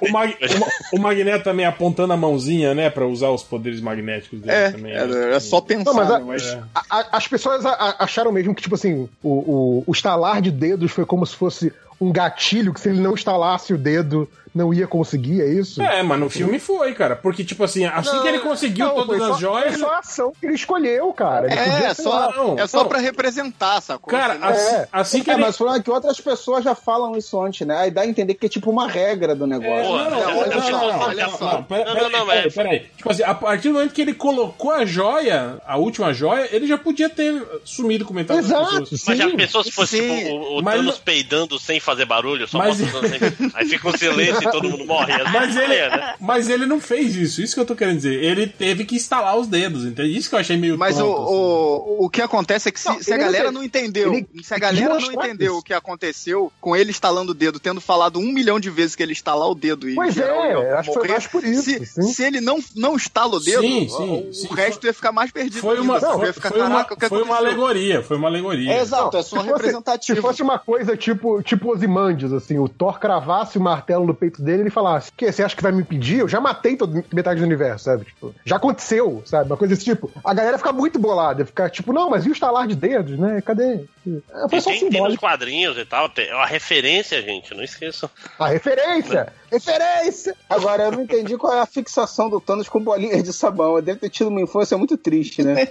o, 0.03 0.11
Mag- 0.13 0.37
o, 0.93 0.97
o 0.97 1.01
Magneto 1.01 1.45
também 1.45 1.65
apontando 1.65 2.13
a 2.13 2.17
mãozinha, 2.17 2.75
né, 2.75 2.91
pra 2.91 3.07
usar 3.07 3.31
os 3.31 3.43
poderes 3.43 3.81
magnéticos 3.81 4.41
dele 4.41 4.53
É, 4.53 4.71
também. 4.73 4.93
é, 4.93 5.35
é 5.35 5.41
só 5.41 5.61
pensar, 5.61 5.85
Não, 5.85 5.95
mas 5.95 6.11
a- 6.11 6.19
né, 6.19 6.25
mas- 6.27 6.47
É. 6.47 6.63
A- 6.75 6.85
a- 7.01 7.09
as 7.13 7.27
pessoas 7.27 7.65
acharam 7.99 8.31
mesmo 8.31 8.55
que, 8.55 8.61
tipo 8.63 8.75
assim, 8.75 9.09
o, 9.23 9.29
o, 9.31 9.85
o 9.87 9.93
estalar 9.93 10.43
de 10.43 10.51
dedos 10.51 10.93
foi 10.93 11.07
como 11.07 11.25
se 11.25 11.35
fosse 11.35 11.73
um 12.01 12.11
gatilho, 12.13 12.73
que 12.73 12.81
se 12.81 12.89
ele 12.89 13.01
não 13.01 13.15
estalasse 13.15 13.75
o 13.75 13.79
dedo, 13.79 14.29
não 14.55 14.75
ia 14.75 14.87
conseguir, 14.87 15.41
é 15.43 15.47
isso? 15.49 15.81
É, 15.81 16.03
mas 16.03 16.19
no 16.19 16.29
filme 16.29 16.59
foi, 16.59 16.93
cara. 16.93 17.15
Porque, 17.15 17.45
tipo 17.45 17.63
assim, 17.63 17.85
assim 17.85 18.11
Não, 18.17 18.23
que 18.23 18.29
ele 18.29 18.39
conseguiu 18.41 18.87
não, 18.87 18.95
todas 18.97 19.07
foi 19.19 19.19
só- 19.29 19.33
as 19.35 19.39
joias. 19.41 19.69
Foi 19.75 19.79
só 19.79 19.91
a 19.95 19.99
ação 19.99 20.33
que 20.41 20.45
ele 20.47 20.55
escolheu, 20.55 21.13
cara. 21.13 21.47
Ele 21.47 21.55
É, 21.55 21.71
podia, 21.71 21.87
é 21.89 21.95
só, 21.95 22.11
lá, 22.11 22.33
não, 22.35 22.59
é 22.59 22.67
só 22.67 22.79
não. 22.79 22.89
pra 22.89 22.99
representar, 22.99 23.81
sacou? 23.81 24.11
Cara, 24.11 24.35
Senão- 24.35 24.49
assim, 24.49 24.75
É. 24.75 24.89
assim 24.93 25.23
que 25.23 25.31
É, 25.31 25.35
ele. 25.35 25.43
mas 25.43 25.61
o 25.61 25.69
é 25.73 25.81
que 25.81 25.89
outras 25.91 26.21
pessoas 26.21 26.65
já 26.65 26.75
falam 26.75 27.17
isso 27.17 27.41
antes, 27.41 27.65
né? 27.65 27.77
Aí 27.77 27.91
dá 27.93 28.01
a 28.01 28.07
entender 28.07 28.35
que 28.35 28.47
é 28.47 28.49
tipo 28.49 28.71
uma 28.71 28.89
regra 28.89 29.37
do 29.37 29.47
negócio. 29.47 29.85
Porra, 29.85 30.05
Não, 30.05 30.11
não, 30.11 30.21
não, 30.21 30.27
não, 30.27 30.35
não, 30.35 30.47
não, 30.49 30.71
não, 30.71 30.89
não, 30.99 31.01
olha 31.07 31.27
não, 31.29 31.39
só. 31.39 31.53
não, 31.53 31.63
pera- 31.63 31.85
Não, 31.85 31.93
pera- 31.95 32.09
não, 32.09 32.19
não, 32.19 32.27
peraí, 32.27 32.47
é- 32.47 32.51
peraí. 32.51 32.79
Tipo 32.97 33.11
assim, 33.13 33.23
a 33.23 33.35
partir 33.35 33.69
do 33.69 33.75
momento 33.75 33.93
que 33.93 34.01
ele 34.03 34.15
colocou 34.15 34.73
a 34.73 34.85
joia, 34.85 35.59
a 35.65 35.77
última 35.77 36.13
joia, 36.13 36.49
ele 36.51 36.67
já 36.67 36.77
podia 36.77 37.09
ter 37.09 37.41
sumido 37.65 38.05
com 38.05 38.13
metade 38.13 38.41
das 38.41 38.51
Exato, 38.51 38.81
pessoas. 38.81 39.05
Mas 39.07 39.19
já 39.19 39.31
sim. 39.31 39.37
pensou 39.37 39.63
se 39.63 39.71
fosse 39.71 39.99
sim. 39.99 40.25
tipo, 40.25 40.35
o, 40.35 40.59
o 40.59 40.63
Thanos 40.65 40.87
não- 40.87 41.03
peidando 41.05 41.57
sem 41.57 41.79
fazer 41.91 42.05
barulho? 42.07 42.47
Só 42.49 42.59
Mas- 42.59 42.79
Thanos 42.79 43.11
sem... 43.11 43.51
Aí 43.55 43.69
fica 43.69 43.89
um 43.89 43.97
silêncio 43.97 44.49
e 44.49 44.51
todo 44.51 44.69
mundo 44.69 44.85
morre. 44.87 45.13
Mas 45.33 45.57
ele, 45.57 45.75
É, 45.75 45.91
né? 45.91 46.15
mas 46.21 46.49
ele 46.49 46.67
não 46.67 46.81
fez 46.81 47.15
isso, 47.17 47.43
isso 47.43 47.55
que 47.55 47.61
eu 47.61 47.67
tô 47.67 47.75
querendo 47.75 47.97
dizer. 47.97 48.23
Ele 48.23 48.47
teve 48.47 48.85
que 48.85 48.97
instalar 48.97 49.37
os 49.37 49.47
dedos, 49.47 49.85
entende? 49.85 50.17
Isso 50.17 50.29
que 50.29 50.35
eu 50.35 50.39
achei 50.39 50.57
meio 50.57 50.79
Mas 50.79 50.99
o, 51.01 51.05
assim. 51.05 51.13
o, 51.35 52.05
o 52.07 52.11
que 52.11 52.23
acontece 52.23 52.69
é 52.69 52.73
que 52.73 52.81
se, 52.81 52.89
Não, 52.89 53.03
se 53.03 53.13
a 53.13 53.17
não 53.17 53.25
galera 53.25 53.51
não 53.53 53.63
entendeu, 53.63 54.13
ele 54.15 54.29
se 54.43 54.55
a 54.55 54.59
galera 54.59 54.99
não 54.99 55.13
entendeu 55.13 55.57
o 55.57 55.63
que 55.63 55.73
aconteceu 55.75 56.53
com 56.61 56.75
ele 56.77 56.91
instalando 56.91 57.33
o 57.33 57.35
dedo, 57.35 57.59
tendo 57.61 57.81
falado 57.81 58.19
um 58.19 58.33
milhão 58.33 58.59
de 58.61 58.71
vezes 58.71 58.95
que 58.97 59.03
ele 59.03 59.13
instalar 59.13 59.49
o 59.49 59.55
dedo 59.55 59.89
e 59.89 59.95
Pois 59.95 60.15
geral 60.15 60.45
é, 60.45 60.53
ia 60.53 60.79
acho 60.79 60.89
que 60.93 60.99
foi 60.99 61.09
mais 61.09 61.27
por 61.27 61.45
isso, 61.45 61.63
Se, 61.87 62.03
se 62.15 62.23
ele 62.23 62.41
não, 62.41 62.59
não 62.77 62.97
instala 62.97 63.37
o 63.37 63.41
dedo, 63.41 63.61
Sim, 63.63 63.87
o- 63.87 63.91
sim, 63.91 64.29
o, 64.29 64.33
sim. 64.33 64.49
resto 64.55 64.87
ia 64.87 64.95
ficar 64.95 65.13
mais 65.13 65.31
perdido. 65.31 65.61
Foi 65.61 65.79
uma, 65.81 65.95
ainda, 65.97 66.13
foi, 66.15 66.33
ficar, 66.33 66.49
foi 66.51 66.61
uma, 66.63 66.87
foi 67.09 67.23
uma 67.23 67.37
alegoria, 67.37 68.03
foi 68.03 68.17
uma 68.17 68.29
alegoria. 68.29 68.73
É, 68.73 68.81
exato, 68.81 69.17
é 69.17 69.23
só 69.23 69.41
representativo. 69.41 70.17
se 70.17 70.23
fosse 70.23 70.43
uma 70.43 70.59
coisa 70.59 70.97
tipo, 70.97 71.43
tipo 71.43 71.77
Osimandias, 71.81 72.33
assim, 72.33 72.59
o 72.59 72.69
Thor 72.69 72.99
cravasse 72.99 73.59
o 73.59 73.61
martelo 73.61 74.07
no 74.07 74.15
peito 74.15 74.43
dele 74.43 74.59
e 74.59 74.61
ele 74.63 74.71
falasse: 74.71 75.11
que 75.17 75.31
você 75.31 75.43
acha 75.43 75.57
que 75.57 75.63
vai 75.63 75.73
me 75.73 75.81
impedir? 75.81 76.19
Eu 76.19 76.29
já 76.29 76.41
matei 76.41 76.77
toda 76.77 77.03
metade 77.13 77.41
do 77.41 77.47
universo, 77.47 77.85
sabe? 77.85 78.05
Tipo, 78.05 78.35
já 78.45 78.57
aconteceu, 78.57 79.23
sabe? 79.25 79.51
Uma 79.51 79.57
coisa 79.57 79.75
desse 79.75 79.85
tipo. 79.85 80.11
A 80.25 80.35
galera 80.35 80.59
fica 80.59 80.73
muito 80.73 80.99
bolada, 80.99 81.45
fica 81.45 81.69
tipo, 81.69 81.93
não, 81.93 82.11
mas 82.11 82.27
e 82.27 82.29
o 82.29 82.33
estalar 82.33 82.67
de 82.67 82.75
dedos, 82.75 83.19
né? 83.19 83.41
Cadê? 83.41 83.85
É, 84.07 84.49
Foi 84.49 84.59
E 84.59 84.61
só 84.61 84.71
tem, 84.71 84.91
tem 84.91 85.03
nos 85.03 85.17
quadrinhos 85.17 85.77
e 85.79 85.85
tal, 85.85 86.11
é 86.17 86.35
uma 86.35 86.47
referência, 86.47 87.21
gente, 87.23 87.55
não 87.55 87.63
esqueçam. 87.63 88.09
A 88.39 88.49
referência! 88.49 89.33
Referência! 89.51 90.35
Agora, 90.49 90.85
eu 90.85 90.93
não 90.93 91.03
entendi 91.03 91.37
qual 91.37 91.53
é 91.53 91.61
a 91.61 91.67
fixação 91.67 92.29
do 92.29 92.41
Thanos 92.41 92.69
com 92.69 92.81
bolinhas 92.81 93.23
de 93.23 93.33
sabão. 93.33 93.77
Ele 93.77 93.87
deve 93.87 93.99
ter 94.01 94.11
tido 94.11 94.29
uma 94.29 94.41
infância 94.41 94.77
muito 94.79 94.97
triste, 94.97 95.43
né? 95.43 95.69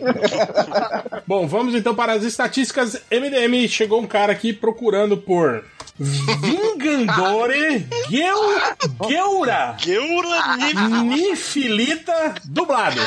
Bom, 1.26 1.47
vamos 1.47 1.76
então 1.76 1.95
para 1.95 2.13
as 2.13 2.24
estatísticas 2.24 3.01
MDM. 3.12 3.67
Chegou 3.67 4.01
um 4.01 4.08
cara 4.08 4.31
aqui 4.31 4.51
procurando 4.51 5.17
por 5.17 5.63
Vingandore 5.99 7.85
Geu, 8.10 8.38
Geura. 9.08 9.76
Geura 9.78 10.58
Nifilita 11.03 12.35
dublado. 12.45 12.99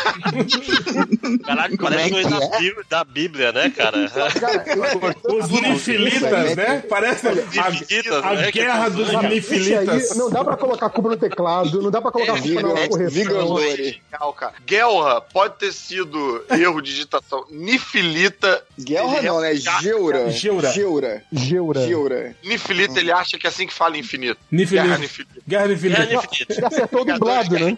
Caralho, 1.44 1.78
parece 1.78 2.10
coisa 2.10 2.30
da, 2.30 2.58
Bíblia, 2.58 2.84
da 2.90 3.04
Bíblia, 3.04 3.52
né, 3.52 3.70
cara? 3.70 3.96
Os 5.24 5.48
Nifilitas, 5.48 6.54
né? 6.56 6.84
Parece 6.88 7.28
a, 7.28 7.30
a 7.30 8.34
né? 8.34 8.50
guerra 8.50 8.88
dos 8.90 9.10
Nifilitas. 9.22 10.14
não 10.16 10.28
dá 10.28 10.44
pra 10.44 10.56
colocar 10.62 10.88
culpa 10.90 11.10
no 11.10 11.16
teclado, 11.16 11.82
não 11.82 11.90
dá 11.90 12.00
pra 12.00 12.10
colocar 12.10 12.40
culpa 12.40 12.62
na 12.62 12.88
correção. 12.88 13.54
Legal, 13.54 14.32
cara. 14.32 14.54
Guelra 14.64 15.20
pode 15.20 15.56
ter 15.58 15.72
sido 15.72 16.44
erro 16.50 16.80
de 16.80 16.90
digitação. 16.92 17.44
Nifilita. 17.50 18.64
Guelra 18.78 19.18
ele 19.18 19.26
não, 19.26 19.40
né? 19.40 19.54
Geura. 19.54 20.30
Geura. 20.30 20.70
Geura. 20.70 21.24
Geura. 21.32 21.86
Geura. 21.86 22.36
Nifilita, 22.44 23.00
ele 23.00 23.10
acha 23.10 23.38
que 23.38 23.46
é 23.46 23.50
assim 23.50 23.66
que 23.66 23.74
fala 23.74 23.98
infinito. 23.98 24.38
Nifilita. 24.50 24.86
Guerra 24.86 24.98
Nifilita. 24.98 25.40
Guerra 25.46 25.68
Nifilita. 25.68 26.14
Infinita. 26.14 26.54
Ele 26.54 26.66
acertou 26.66 27.02
o 27.02 27.04
dublado, 27.04 27.58
né? 27.58 27.76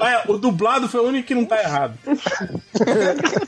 É, 0.00 0.30
o 0.30 0.38
dublado 0.38 0.88
foi 0.88 1.00
o 1.00 1.04
único 1.04 1.26
que 1.26 1.34
não 1.34 1.44
tá 1.44 1.60
errado. 1.60 1.98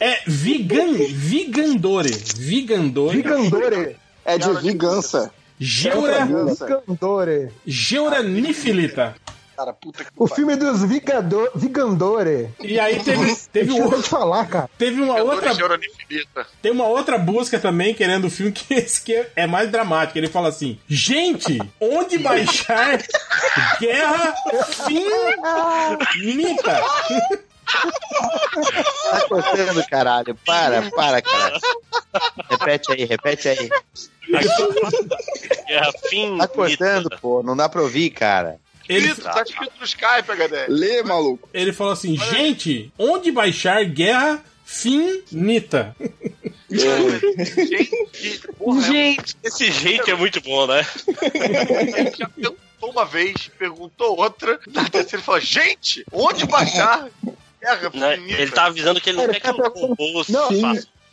É 0.00 0.20
Vigan, 0.26 0.92
Vigandore. 0.92 2.10
Vigandore. 2.36 3.16
Vigandore. 3.16 3.96
É 4.24 4.36
de 4.36 4.52
vingança. 4.60 5.32
Geura, 5.58 6.24
Vigandore. 6.26 7.50
Geura 7.66 8.22
Nifilita. 8.22 9.14
Cara, 9.56 9.72
puta 9.72 10.04
que 10.04 10.10
O 10.16 10.28
filme 10.28 10.54
dos 10.54 10.84
Vigado- 10.84 11.50
Vigandore. 11.52 12.48
E 12.60 12.78
aí 12.78 13.02
teve, 13.02 13.34
teve, 13.52 13.72
um, 13.72 13.90
te 14.00 14.08
falar, 14.08 14.46
cara. 14.46 14.70
teve 14.78 15.02
uma 15.02 15.16
outra. 15.20 15.50
Tem 16.62 16.70
uma 16.70 16.86
outra 16.86 17.18
busca 17.18 17.58
também 17.58 17.92
querendo 17.92 18.26
o 18.28 18.30
filme 18.30 18.52
que 18.54 18.72
esse 18.74 19.00
que 19.02 19.26
é 19.34 19.48
mais 19.48 19.68
dramático. 19.68 20.16
Ele 20.16 20.28
fala 20.28 20.48
assim: 20.50 20.78
Gente, 20.86 21.58
onde 21.80 22.18
baixar 22.18 23.00
Guerra 23.80 24.32
Finita? 26.12 26.80
Tá 29.10 29.20
cortando, 29.28 29.86
caralho. 29.88 30.34
Para, 30.44 30.90
para, 30.90 31.22
cara. 31.22 31.58
Repete 32.50 32.92
aí, 32.92 33.04
repete 33.04 33.48
aí. 33.48 33.68
Guerra 35.66 35.92
Finita. 36.08 36.48
Tá 36.48 36.54
cortando, 36.54 37.10
pô. 37.20 37.42
Não 37.42 37.56
dá 37.56 37.68
pra 37.68 37.82
ouvir, 37.82 38.10
cara. 38.10 38.58
Ele, 38.88 39.08
Escrito, 39.08 39.30
tá 39.30 39.42
escrito 39.42 39.72
no 39.78 39.84
Skype, 39.84 40.30
HD. 40.30 40.66
Lê, 40.68 41.02
maluco. 41.02 41.48
ele 41.52 41.72
falou 41.72 41.92
assim: 41.92 42.16
Gente, 42.16 42.92
onde 42.98 43.30
baixar 43.30 43.84
Guerra 43.84 44.42
Finita? 44.64 45.94
Gente, 46.70 48.48
porra, 48.58 48.80
Gente, 48.82 49.36
esse 49.42 49.70
gente 49.70 50.10
é 50.10 50.14
muito 50.14 50.40
bom, 50.42 50.66
né? 50.66 50.86
ele 51.96 52.10
já 52.16 52.28
perguntou 52.28 52.90
uma 52.90 53.04
vez, 53.04 53.50
perguntou 53.58 54.18
outra, 54.18 54.60
na 54.68 54.84
terceira 54.84 55.16
ele 55.16 55.22
falou, 55.22 55.40
gente, 55.40 56.04
onde 56.12 56.46
baixar? 56.46 57.08
Guerra 57.60 57.90
Né? 57.94 58.16
Finita. 58.16 58.42
Ele 58.42 58.50
tá 58.50 58.64
avisando 58.66 59.00
que 59.00 59.10
ele 59.10 59.18
não 59.18 59.28
quer 59.28 59.40
que 59.40 60.32
Não. 60.32 60.50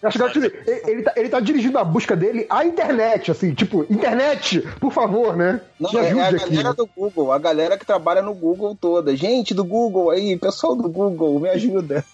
Eu 0.01 0.11
eu 0.11 0.31
te- 0.31 0.37
ele, 0.39 0.81
ele 0.91 1.01
tá, 1.03 1.13
ele 1.15 1.29
tá 1.29 1.39
dirigindo 1.39 1.79
a 1.79 1.83
busca 1.83 2.15
dele 2.15 2.45
à 2.47 2.63
internet, 2.63 3.31
assim, 3.31 3.55
tipo, 3.55 3.87
internet, 3.89 4.61
por 4.79 4.91
favor, 4.91 5.35
né? 5.35 5.59
Não, 5.79 5.91
Me 5.91 5.97
é, 5.99 6.01
é 6.01 6.11
a 6.21 6.27
ajude 6.27 6.43
aqui. 6.43 6.55
galera 6.55 6.73
do 6.75 6.85
Google, 6.85 7.31
a 7.31 7.39
galera 7.39 7.75
que 7.77 7.85
trabalha 7.85 8.21
no 8.21 8.33
Google 8.33 8.77
toda. 8.79 9.15
Gente 9.15 9.53
do 9.55 9.63
Google 9.63 10.11
aí, 10.11 10.37
pessoal 10.37 10.75
do 10.75 10.87
Google, 10.87 11.39
me 11.39 11.49
ajuda. 11.49 12.05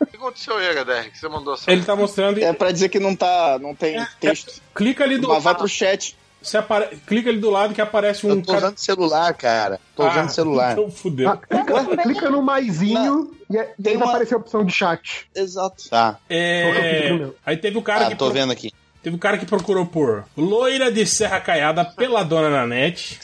O 0.00 0.06
que 0.06 0.16
aconteceu 0.16 0.56
aí, 0.56 0.68
HDR, 0.70 1.10
que 1.10 1.18
você 1.18 1.28
mandou 1.28 1.52
essa? 1.52 1.70
Ele 1.70 1.84
tá 1.84 1.94
mostrando. 1.94 2.38
É 2.42 2.52
pra 2.54 2.72
dizer 2.72 2.88
que 2.88 2.98
não 2.98 3.14
tá. 3.14 3.58
não 3.60 3.74
tem 3.74 4.02
texto. 4.18 4.62
Clica 4.74 5.04
ali 5.04 5.18
do 5.18 5.28
Mas 5.28 5.42
vai 5.42 5.52
lado. 5.52 5.58
pro 5.60 5.68
chat. 5.68 6.16
Você 6.42 6.56
apare... 6.58 6.96
Clica 7.06 7.30
ali 7.30 7.38
do 7.38 7.50
lado 7.50 7.72
que 7.72 7.80
aparece 7.80 8.26
um 8.26 8.30
Eu 8.30 8.42
tô 8.42 8.54
usando 8.56 8.76
celular, 8.78 9.32
cara. 9.34 9.78
Tô 9.94 10.08
usando 10.08 10.28
celular. 10.30 10.72
Então 10.72 10.90
fudeu. 10.90 11.28
Ah, 11.30 11.36
clica, 11.36 11.96
clica 12.02 12.30
no 12.30 12.42
maisinho 12.42 13.30
e, 13.48 13.58
aí- 13.58 13.68
e 13.78 13.88
aí 13.88 13.94
vai 13.96 14.06
uma- 14.06 14.06
aparecer 14.12 14.34
a 14.34 14.38
opção 14.38 14.64
de 14.64 14.72
chat. 14.72 15.26
Exato. 15.34 15.88
Tá. 15.88 16.18
É... 16.28 17.28
Aí 17.46 17.56
teve 17.56 17.78
o 17.78 17.82
cara 17.82 18.06
Ah, 18.06 18.08
que. 18.10 18.16
tô 18.16 18.24
pro- 18.26 18.34
vendo 18.34 18.52
aqui. 18.52 18.72
Teve 19.02 19.16
o 19.16 19.18
cara 19.18 19.36
que 19.36 19.44
procurou 19.46 19.84
por 19.84 20.24
loira 20.36 20.90
de 20.92 21.04
serra 21.04 21.40
caiada 21.40 21.84
peladona 21.84 22.48
na 22.48 22.66
net. 22.66 23.18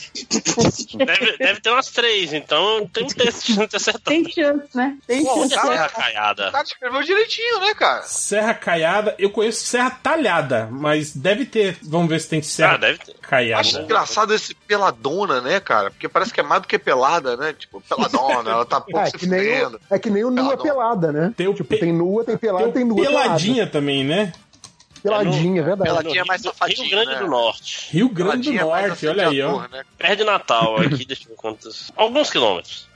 Deve, 0.97 1.37
deve 1.37 1.61
ter 1.61 1.69
umas 1.69 1.87
três, 1.87 2.33
então 2.33 2.85
tem 2.91 3.03
um 3.05 3.07
texto 3.07 3.45
de 3.47 3.53
gente 3.53 3.75
acertar. 3.75 4.01
Tem 4.03 4.29
chance, 4.29 4.67
né? 4.75 4.97
Tem 5.07 5.23
Pô, 5.23 5.35
chance. 5.47 5.53
é 5.53 5.61
Serra 5.61 5.89
Caiada? 5.89 6.49
O 6.49 6.51
cara 6.51 6.63
escreveu 6.63 7.03
direitinho, 7.03 7.59
né, 7.61 7.73
cara? 7.73 8.01
Serra 8.03 8.53
caiada, 8.53 9.15
eu 9.17 9.29
conheço 9.29 9.63
serra 9.65 9.89
talhada, 9.91 10.67
mas 10.69 11.15
deve 11.15 11.45
ter. 11.45 11.77
Vamos 11.83 12.09
ver 12.09 12.19
se 12.19 12.27
tem 12.27 12.41
serra 12.41 12.73
Ah, 12.73 12.77
deve 12.77 12.97
ter. 12.99 13.13
caiada. 13.21 13.61
Acho 13.61 13.79
engraçado 13.79 14.33
esse 14.33 14.53
peladona, 14.53 15.39
né, 15.39 15.59
cara? 15.61 15.91
Porque 15.91 16.09
parece 16.09 16.33
que 16.33 16.39
é 16.41 16.43
mais 16.43 16.61
do 16.61 16.67
que 16.67 16.77
pelada, 16.77 17.37
né? 17.37 17.53
Tipo, 17.53 17.81
peladona, 17.81 18.51
ela 18.51 18.65
tá 18.65 18.81
pouco 18.81 18.99
É 18.99 19.05
se 19.09 19.17
que, 19.17 19.27
nem 19.27 19.39
o, 19.39 19.63
fudendo. 19.65 19.81
é 19.89 19.99
que 19.99 20.09
nem 20.09 20.23
o 20.25 20.29
nua 20.29 20.57
Peladona. 20.57 20.63
pelada, 20.63 21.11
né? 21.13 21.33
Tem 21.37 21.47
o 21.47 21.53
tipo, 21.53 21.69
pe- 21.69 21.77
tem 21.77 21.93
nua, 21.93 22.25
tem 22.25 22.35
pelada, 22.37 22.65
tem, 22.65 22.73
Tem 22.73 22.85
nua 22.85 22.97
peladinha 23.01 23.65
também, 23.65 24.03
né? 24.03 24.33
Peladinha, 25.01 25.61
é 25.61 25.63
verdade. 25.63 25.89
Peladinha 25.89 26.21
é 26.21 26.25
mais 26.25 26.41
Rio 26.43 26.51
safadinha, 26.51 26.89
Grande 26.89 27.11
né? 27.13 27.19
do 27.19 27.27
Norte. 27.27 27.87
Rio 27.91 28.09
Grande 28.09 28.51
do 28.51 28.57
Peladinha 28.57 28.61
é 28.61 28.65
mais 28.65 28.87
Norte, 28.87 29.07
olha 29.07 29.29
aí, 29.29 29.41
ó. 29.41 29.67
né? 29.67 29.83
Perto 29.97 30.15
de 30.17 30.23
Natal, 30.23 30.75
aqui, 30.81 31.05
deixa 31.05 31.23
eu 31.23 31.29
ver 31.29 31.35
quantos. 31.35 31.91
Alguns 31.95 32.29
quilômetros. 32.29 32.87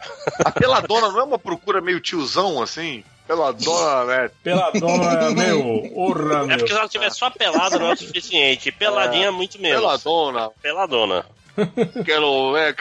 A 0.43 0.51
peladona 0.51 1.09
não 1.09 1.19
é 1.19 1.23
uma 1.23 1.39
procura 1.39 1.81
meio 1.81 1.99
tiozão, 1.99 2.61
assim? 2.61 3.03
Peladona, 3.27 4.03
né? 4.05 4.31
Peladona, 4.43 5.31
meu, 5.31 5.91
orra, 5.95 6.43
É 6.43 6.45
meu. 6.45 6.57
porque 6.57 6.73
se 6.73 6.77
ela 6.79 6.89
tiver 6.89 7.09
só 7.09 7.29
pelada 7.29 7.79
não 7.79 7.87
é 7.87 7.93
o 7.93 7.97
suficiente. 7.97 8.71
Peladinha 8.71 9.27
é 9.27 9.31
muito 9.31 9.61
menos. 9.61 9.79
Peladona. 9.79 10.49
Peladona. 10.61 11.25
Quero 12.05 12.51
ver 12.53 12.73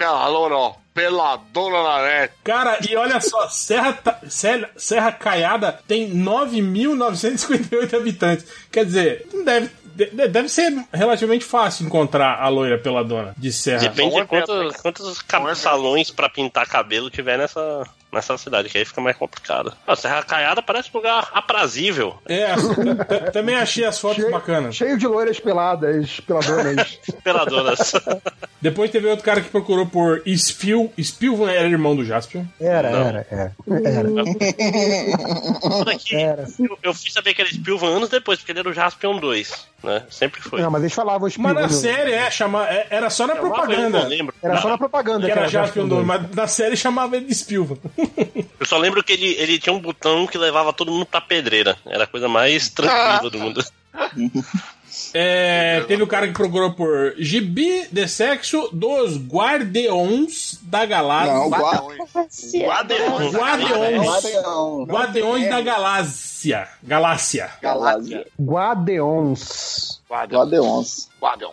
ó. 0.57 0.75
Peladona 0.95 1.83
na 1.83 2.03
net. 2.03 2.35
Cara, 2.45 2.79
e 2.87 2.95
olha 2.97 3.19
só, 3.21 3.49
Serra, 3.49 3.99
Serra, 4.29 4.71
Serra 4.77 5.11
Caiada 5.13 5.81
tem 5.89 6.11
9.958 6.15 7.95
habitantes. 7.97 8.47
Quer 8.71 8.85
dizer, 8.85 9.27
não 9.33 9.43
deve, 9.45 9.71
de- 9.95 10.29
deve 10.29 10.49
ser 10.49 10.71
relativamente 10.93 11.45
fácil 11.45 11.87
encontrar 11.87 12.39
a 12.43 12.49
loira 12.49 12.79
peladona 12.79 13.35
de 13.39 13.51
Serra. 13.53 13.81
Depende 13.89 14.17
de 14.17 14.25
quantos, 14.27 14.77
quantos 14.83 15.23
salões 15.59 16.11
pra 16.11 16.29
pintar 16.29 16.67
cabelo 16.67 17.09
tiver 17.11 17.39
nessa, 17.39 17.85
nessa 18.13 18.37
cidade, 18.37 18.69
que 18.69 18.79
aí 18.79 18.85
fica 18.85 19.01
mais 19.01 19.17
complicado. 19.17 19.73
A 19.87 19.97
Serra 19.97 20.23
Caiada 20.23 20.63
parece 20.63 20.91
um 20.93 20.99
lugar 20.99 21.31
aprazível. 21.33 22.15
É, 22.27 22.55
também 23.33 23.55
achei 23.57 23.85
as 23.85 23.99
fotos 23.99 24.29
bacanas. 24.31 24.77
Cheio 24.77 24.99
de 24.99 25.07
loiras 25.07 25.41
peladas, 25.41 26.21
peladonas. 26.21 26.99
Peladonas. 27.25 27.93
Depois 28.61 28.91
teve 28.91 29.09
outro 29.09 29.25
cara 29.25 29.41
que 29.41 29.49
procurou 29.49 29.87
por 29.87 30.23
Spil. 30.27 30.93
Spilvan 31.01 31.51
era 31.51 31.67
irmão 31.69 31.97
do 31.97 32.05
Jaspion. 32.05 32.45
Era, 32.61 32.91
Não. 32.91 33.01
era, 33.09 33.27
era. 33.31 33.53
Era. 33.93 34.09
Tudo 35.61 35.91
aqui, 35.91 36.15
eu, 36.15 36.79
eu 36.83 36.95
fui 36.95 37.11
saber 37.11 37.35
que 37.35 37.43
era 37.43 37.51
Spilvan 37.51 37.97
anos 37.97 38.09
depois, 38.09 38.39
porque 38.39 38.53
ele 38.53 38.61
era 38.61 38.69
o 38.69 38.73
Jaspion 38.73 39.19
2, 39.19 39.67
né? 39.83 40.03
Sempre 40.11 40.41
foi. 40.41 40.61
Não, 40.61 40.71
mas 40.71 40.83
eles 40.83 40.93
falavam 40.93 41.23
Mas 41.23 41.33
Spilvan. 41.35 41.55
na 41.55 41.63
no- 41.63 41.69
série, 41.73 42.13
é, 42.13 42.31
chama, 42.31 42.67
é, 42.69 42.87
era 42.91 43.11
só 43.11 43.27
na 43.27 43.35
propaganda. 43.37 43.75
ele, 43.75 43.89
não 43.89 44.07
lembro. 44.09 44.35
Era 44.43 44.61
só 44.61 44.69
na 44.69 44.79
propaganda 44.79 45.27
Que 45.27 45.33
era 45.33 45.43
Jaspion 45.49 45.83
Jaspion 45.83 45.89
2, 45.89 46.07
mas 46.07 46.31
na 46.35 46.47
série 46.47 46.77
chamava 46.77 47.17
ele 47.17 47.27
de 47.27 47.35
Spilvan. 47.35 47.77
Eu 48.61 48.67
só 48.67 48.77
lembro 48.79 49.03
que 49.03 49.13
ele, 49.13 49.35
ele 49.39 49.59
tinha 49.59 49.73
um 49.73 49.81
botão 49.81 50.27
que 50.27 50.37
levava 50.39 50.73
todo 50.73 50.91
mundo 50.93 51.07
pra 51.07 51.21
pedreira. 51.21 51.77
Era 51.87 52.05
a 52.05 52.07
coisa 52.07 52.29
mais 52.29 52.69
tranquila 52.69 53.31
do 53.31 53.39
mundo. 53.39 53.65
É, 55.15 55.83
teve 55.89 56.03
o 56.03 56.07
cara 56.07 56.27
que 56.27 56.35
procurou 56.35 56.73
por 56.75 57.15
Gibi 57.19 57.87
de 57.91 58.07
Sexo 58.07 58.69
dos 58.73 59.17
Guardiões 59.17 60.59
da 60.63 60.85
Galáxia. 60.85 61.33
Não, 61.35 61.49
gua- 61.51 61.95
Guadeons. 62.67 63.35
Guardiões. 63.35 64.03
Guardião. 64.07 64.85
Guardiões 64.85 65.49
da 65.49 65.61
Galáxia. 65.63 66.69
Galáxia. 66.83 67.51
Galáxia. 67.63 68.27
Guadeons. 68.41 70.02
Guadeons. 70.13 71.09
Guardião. 71.23 71.53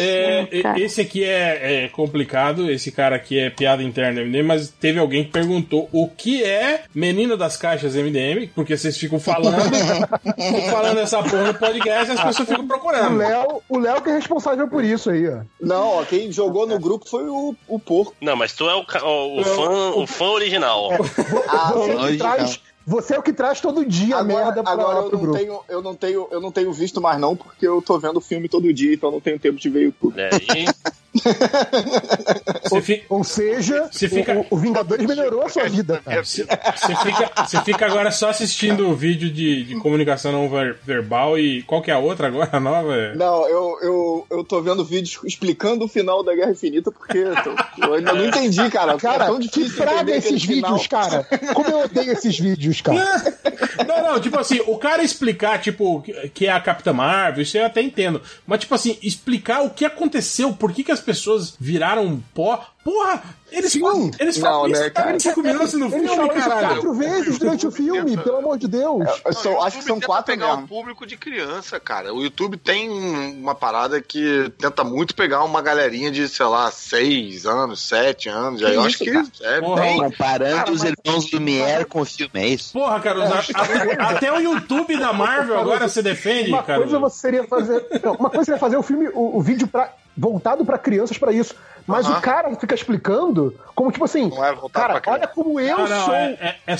É, 0.00 0.46
cara. 0.60 0.80
esse 0.80 1.00
aqui 1.00 1.24
é, 1.24 1.84
é 1.84 1.88
complicado, 1.88 2.68
esse 2.70 2.90
cara 2.90 3.14
aqui 3.16 3.38
é 3.38 3.48
piada 3.48 3.82
interna 3.82 4.20
do 4.20 4.26
MDM, 4.26 4.44
mas 4.44 4.68
teve 4.68 4.98
alguém 4.98 5.24
que 5.24 5.30
perguntou 5.30 5.88
o 5.92 6.08
que 6.08 6.42
é 6.42 6.82
Menino 6.92 7.36
das 7.36 7.56
Caixas 7.56 7.94
MDM, 7.94 8.48
porque 8.54 8.76
vocês 8.76 8.98
ficam 8.98 9.20
falando, 9.20 9.62
ficam 10.36 10.70
falando 10.70 10.98
essa 10.98 11.22
porra 11.22 11.44
no 11.44 11.54
podcast 11.54 12.10
e 12.10 12.14
as 12.14 12.24
pessoas 12.24 12.48
ficam 12.48 12.64
O 12.64 12.68
procurando. 12.68 13.16
Léo, 13.16 13.62
o 13.68 13.78
Léo 13.78 14.02
que 14.02 14.10
é 14.10 14.14
responsável 14.14 14.68
por 14.68 14.84
isso 14.84 15.10
aí, 15.10 15.28
ó. 15.28 15.40
Não, 15.60 16.00
ó, 16.00 16.04
quem 16.04 16.30
jogou 16.32 16.66
no 16.66 16.78
grupo 16.78 17.08
foi 17.08 17.28
o, 17.28 17.54
o 17.68 17.78
porco. 17.78 18.14
Não, 18.20 18.34
mas 18.36 18.52
tu 18.52 18.68
é 18.68 18.74
o, 18.74 18.80
o, 19.04 19.40
o 19.40 19.44
fã, 19.44 19.90
o 19.92 20.06
fã 20.06 20.26
original. 20.26 20.90
Ah, 21.48 21.72
Você, 21.72 21.90
que 21.90 21.96
Hoje 21.96 22.18
traz, 22.18 22.60
você 22.86 23.14
é 23.14 23.18
o 23.18 23.22
que 23.22 23.32
traz 23.32 23.60
todo 23.60 23.84
dia 23.84 24.16
a 24.16 24.20
Agora, 24.20 24.44
merda 24.44 24.62
pra, 24.62 24.72
agora 24.72 24.98
eu, 24.98 25.02
pro 25.10 25.12
não 25.18 25.24
grupo. 25.24 25.38
tenho, 25.38 25.60
eu, 25.68 25.82
não 25.82 25.94
tenho, 25.94 26.28
eu 26.30 26.40
não 26.40 26.52
tenho 26.52 26.72
visto 26.72 27.00
mais 27.00 27.20
não, 27.20 27.34
porque 27.34 27.66
eu 27.66 27.82
tô 27.82 27.98
vendo 27.98 28.18
o 28.18 28.20
filme 28.20 28.48
todo 28.48 28.72
dia, 28.72 28.94
então 28.94 29.08
eu 29.08 29.14
não 29.14 29.20
tenho 29.20 29.38
tempo 29.40 29.58
de 29.58 29.68
ver 29.68 29.82
YouTube. 29.82 30.14
É, 30.20 30.30
e 30.36 30.66
Ou, 33.08 33.18
ou 33.18 33.24
seja, 33.24 33.88
Você 33.90 34.08
fica- 34.08 34.34
o, 34.38 34.46
o 34.50 34.56
Vingadores 34.56 35.06
melhorou 35.06 35.42
a 35.42 35.48
sua 35.48 35.68
vida. 35.68 36.02
Você 36.24 36.44
fica, 36.96 37.62
fica 37.64 37.86
agora 37.86 38.10
só 38.10 38.30
assistindo 38.30 38.88
o 38.88 38.94
vídeo 38.94 39.30
de, 39.30 39.64
de 39.64 39.76
comunicação 39.76 40.32
não 40.32 40.48
ver- 40.50 40.76
verbal 40.84 41.38
e 41.38 41.62
qual 41.62 41.80
que 41.80 41.90
é 41.90 41.94
a 41.94 41.98
outra 41.98 42.26
agora, 42.26 42.50
a 42.52 42.60
nova? 42.60 43.14
Não, 43.14 43.48
eu, 43.48 43.78
eu, 43.82 44.26
eu 44.30 44.44
tô 44.44 44.60
vendo 44.60 44.84
vídeos 44.84 45.18
explicando 45.24 45.84
o 45.84 45.88
final 45.88 46.22
da 46.24 46.34
Guerra 46.34 46.50
Infinita 46.52 46.90
porque 46.90 47.18
eu, 47.18 47.34
tô- 47.42 47.86
eu 47.86 47.94
ainda 47.94 48.12
não 48.12 48.26
entendi, 48.26 48.68
cara. 48.70 48.96
Cara, 48.96 49.24
é 49.24 49.26
tão 49.28 49.38
que 49.38 49.70
praga 49.70 50.16
esses 50.16 50.42
final. 50.42 50.72
vídeos, 50.72 50.86
cara. 50.88 51.24
Como 51.54 51.68
eu 51.68 51.80
odeio 51.80 52.12
esses 52.12 52.38
vídeos, 52.38 52.80
cara. 52.80 52.96
Não, 53.86 54.02
não, 54.02 54.20
tipo 54.20 54.38
assim, 54.38 54.60
o 54.66 54.78
cara 54.78 55.02
explicar, 55.02 55.60
tipo, 55.60 56.00
que- 56.02 56.28
que 56.30 56.46
é 56.46 56.50
a 56.52 56.60
Capitã 56.60 56.92
Marvel, 56.92 57.42
isso 57.42 57.56
eu 57.56 57.64
até 57.66 57.80
entendo. 57.82 58.20
Mas, 58.46 58.60
tipo 58.60 58.74
assim, 58.74 58.98
explicar 59.02 59.62
o 59.62 59.70
que 59.70 59.84
aconteceu, 59.84 60.52
por 60.54 60.72
que, 60.72 60.82
que 60.82 60.90
as 60.92 61.00
pessoas 61.06 61.54
viraram 61.58 62.22
pó. 62.34 62.64
Porra, 62.84 63.20
eles 63.50 63.74
falam, 63.76 64.10
eles 64.20 64.38
falam 64.38 64.62
Não, 64.62 64.70
isso 64.70 64.80
né, 64.82 64.90
cara, 64.90 65.04
cara? 65.06 65.16
em 65.16 65.20
cinco 65.20 65.42
minutos 65.42 65.72
no 65.74 65.86
Ele 65.86 66.06
filme, 66.08 66.28
caralho. 66.30 66.68
quatro 66.68 66.94
vezes 66.94 67.36
durante 67.38 67.66
o 67.66 67.70
filme, 67.72 68.16
pelo 68.16 68.36
amor 68.36 68.56
de 68.58 68.68
Deus. 68.68 69.04
Eu 69.24 69.32
sou- 69.32 69.60
acho 69.64 69.78
que 69.78 69.84
são 69.84 69.96
tenta 69.96 70.06
quatro 70.06 70.26
pegar 70.26 70.46
mesmo. 70.50 70.62
um 70.62 70.66
público 70.68 71.04
de 71.04 71.16
criança, 71.16 71.80
cara. 71.80 72.14
O 72.14 72.22
YouTube 72.22 72.56
tem 72.56 72.88
um- 72.88 73.40
uma 73.40 73.56
parada 73.56 74.00
que 74.00 74.52
tenta 74.56 74.84
muito 74.84 75.16
pegar 75.16 75.42
uma 75.42 75.60
galerinha 75.60 76.12
de, 76.12 76.28
sei 76.28 76.46
lá, 76.46 76.70
seis 76.70 77.44
anos, 77.44 77.80
sete 77.88 78.28
anos. 78.28 78.62
Aí 78.62 78.74
eu 78.76 78.82
acho 78.82 78.98
que 78.98 79.10
é 79.42 79.60
Porra, 79.60 79.80
bem. 79.82 79.98
Comparando 79.98 80.56
Cara, 80.56 80.70
os 80.72 80.84
irmãos 80.84 81.32
Lumière 81.32 81.84
com 81.86 82.02
o 82.02 82.04
filme, 82.04 82.30
é 82.34 82.48
isso? 82.50 82.72
Porra, 82.72 83.00
Caruso, 83.00 83.26
a- 83.32 84.04
a- 84.04 84.10
até 84.10 84.32
o 84.32 84.38
YouTube 84.38 84.96
da 84.96 85.12
Marvel 85.12 85.58
agora 85.58 85.88
você 85.88 86.00
defende, 86.02 86.50
Uma 86.50 86.62
cara. 86.62 86.82
coisa 86.82 87.00
você 87.00 87.18
seria 87.18 87.42
fazer. 87.48 87.84
Não, 88.04 88.12
uma 88.14 88.30
coisa 88.30 88.44
seria 88.44 88.60
fazer 88.60 88.76
o 88.76 88.82
filme, 88.84 89.08
o, 89.12 89.38
o 89.38 89.42
vídeo 89.42 89.66
pra, 89.66 89.92
voltado 90.16 90.64
pra 90.64 90.78
crianças 90.78 91.18
pra 91.18 91.32
isso. 91.32 91.54
Mas 91.86 92.06
Aham. 92.06 92.18
o 92.18 92.20
cara 92.20 92.56
fica 92.56 92.74
explicando 92.74 93.54
como, 93.74 93.92
tipo 93.92 94.04
assim, 94.04 94.28
Não 94.28 94.44
é 94.44 94.56
cara, 94.72 95.02
olha 95.06 95.28
como 95.28 95.60
eu 95.60 95.78
Não, 95.78 95.86
não, 95.88 96.04
sou 96.06 96.14
é- 96.14 96.56
é- 96.66 96.72
é 96.72 96.76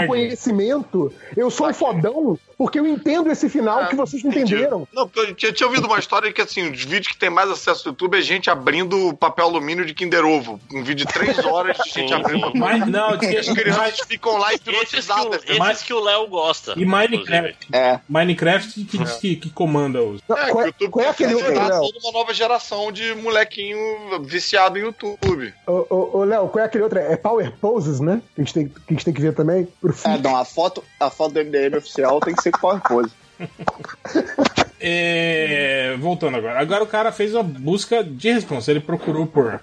do 0.00 0.06
conhecimento. 0.06 1.12
Eu 1.36 1.50
sou 1.50 1.68
um 1.68 1.74
fodão 1.74 2.38
porque 2.56 2.78
eu 2.78 2.86
entendo 2.86 3.30
esse 3.30 3.48
final 3.48 3.86
que 3.88 3.94
vocês 3.96 4.22
não 4.22 4.30
entenderam. 4.30 4.86
Não, 4.92 5.08
porque 5.08 5.30
eu 5.30 5.34
tinha, 5.34 5.52
tinha 5.52 5.66
ouvido 5.66 5.86
uma 5.86 5.98
história 5.98 6.30
que, 6.32 6.42
assim, 6.42 6.70
os 6.70 6.82
vídeos 6.84 7.08
que 7.08 7.16
tem 7.18 7.30
mais 7.30 7.50
acesso 7.50 7.86
no 7.86 7.92
YouTube 7.92 8.18
é 8.18 8.22
gente 8.22 8.50
abrindo 8.50 9.14
papel 9.16 9.46
alumínio 9.46 9.84
de 9.84 9.94
Kinder 9.94 10.24
Ovo. 10.24 10.60
Um 10.72 10.82
vídeo 10.82 11.06
de 11.06 11.12
três 11.12 11.38
horas 11.44 11.76
de 11.78 11.90
gente 11.90 12.12
abrindo 12.12 12.52
Mas 12.54 12.86
não, 12.86 13.04
alumínio. 13.04 13.34
E 13.34 13.38
as 13.38 13.48
crianças 13.48 14.00
ficam 14.06 14.36
lá 14.36 14.48
que, 14.50 14.56
hipnotizadas. 14.56 15.42
esses 15.46 15.82
que 15.82 15.92
o 15.94 16.00
Léo 16.00 16.26
gosta. 16.28 16.74
E 16.76 16.84
Minecraft. 16.84 17.68
É. 17.72 18.00
Minecraft 18.08 18.84
que 18.84 18.98
diz 18.98 19.12
que, 19.16 19.36
que 19.36 19.50
comanda 19.50 20.02
os. 20.02 20.20
É, 20.28 20.34
que 20.46 20.50
qual, 20.52 20.64
é, 20.64 20.66
YouTube 20.66 20.90
qual 20.90 21.06
é 21.06 21.08
aquele 21.08 21.34
outro, 21.34 21.54
tá 21.54 21.66
Léo? 21.68 21.80
toda 21.80 21.98
uma 22.02 22.12
nova 22.12 22.34
geração 22.34 22.90
de 22.92 23.14
molequinho 23.14 23.78
viciado 24.22 24.39
em 24.78 24.82
YouTube. 24.82 25.54
Ô, 25.66 25.86
ô, 25.90 26.18
ô, 26.18 26.24
Léo, 26.24 26.48
qual 26.48 26.62
é 26.62 26.66
aquele 26.66 26.84
outro? 26.84 26.98
É 26.98 27.16
Power 27.16 27.52
Poses, 27.60 28.00
né? 28.00 28.22
Que 28.34 28.40
a 28.40 28.44
gente 28.44 28.54
tem 28.54 28.68
que, 28.68 28.80
a 28.88 28.92
gente 28.92 29.04
tem 29.04 29.14
que 29.14 29.20
ver 29.20 29.34
também. 29.34 29.68
Pro 29.80 29.94
É, 30.04 30.18
não, 30.18 30.36
a 30.36 30.44
foto, 30.44 30.82
a 30.98 31.10
foto 31.10 31.34
do 31.34 31.44
MDM 31.44 31.76
oficial 31.76 32.20
tem 32.20 32.34
que 32.34 32.42
ser 32.42 32.52
Power 32.52 32.80
Pose. 32.80 33.10
É, 34.82 35.94
voltando 35.98 36.36
agora. 36.38 36.58
Agora 36.60 36.82
o 36.82 36.86
cara 36.86 37.12
fez 37.12 37.34
uma 37.34 37.42
busca 37.42 38.02
de 38.02 38.32
resposta. 38.32 38.70
Ele 38.70 38.80
procurou 38.80 39.26
por 39.26 39.60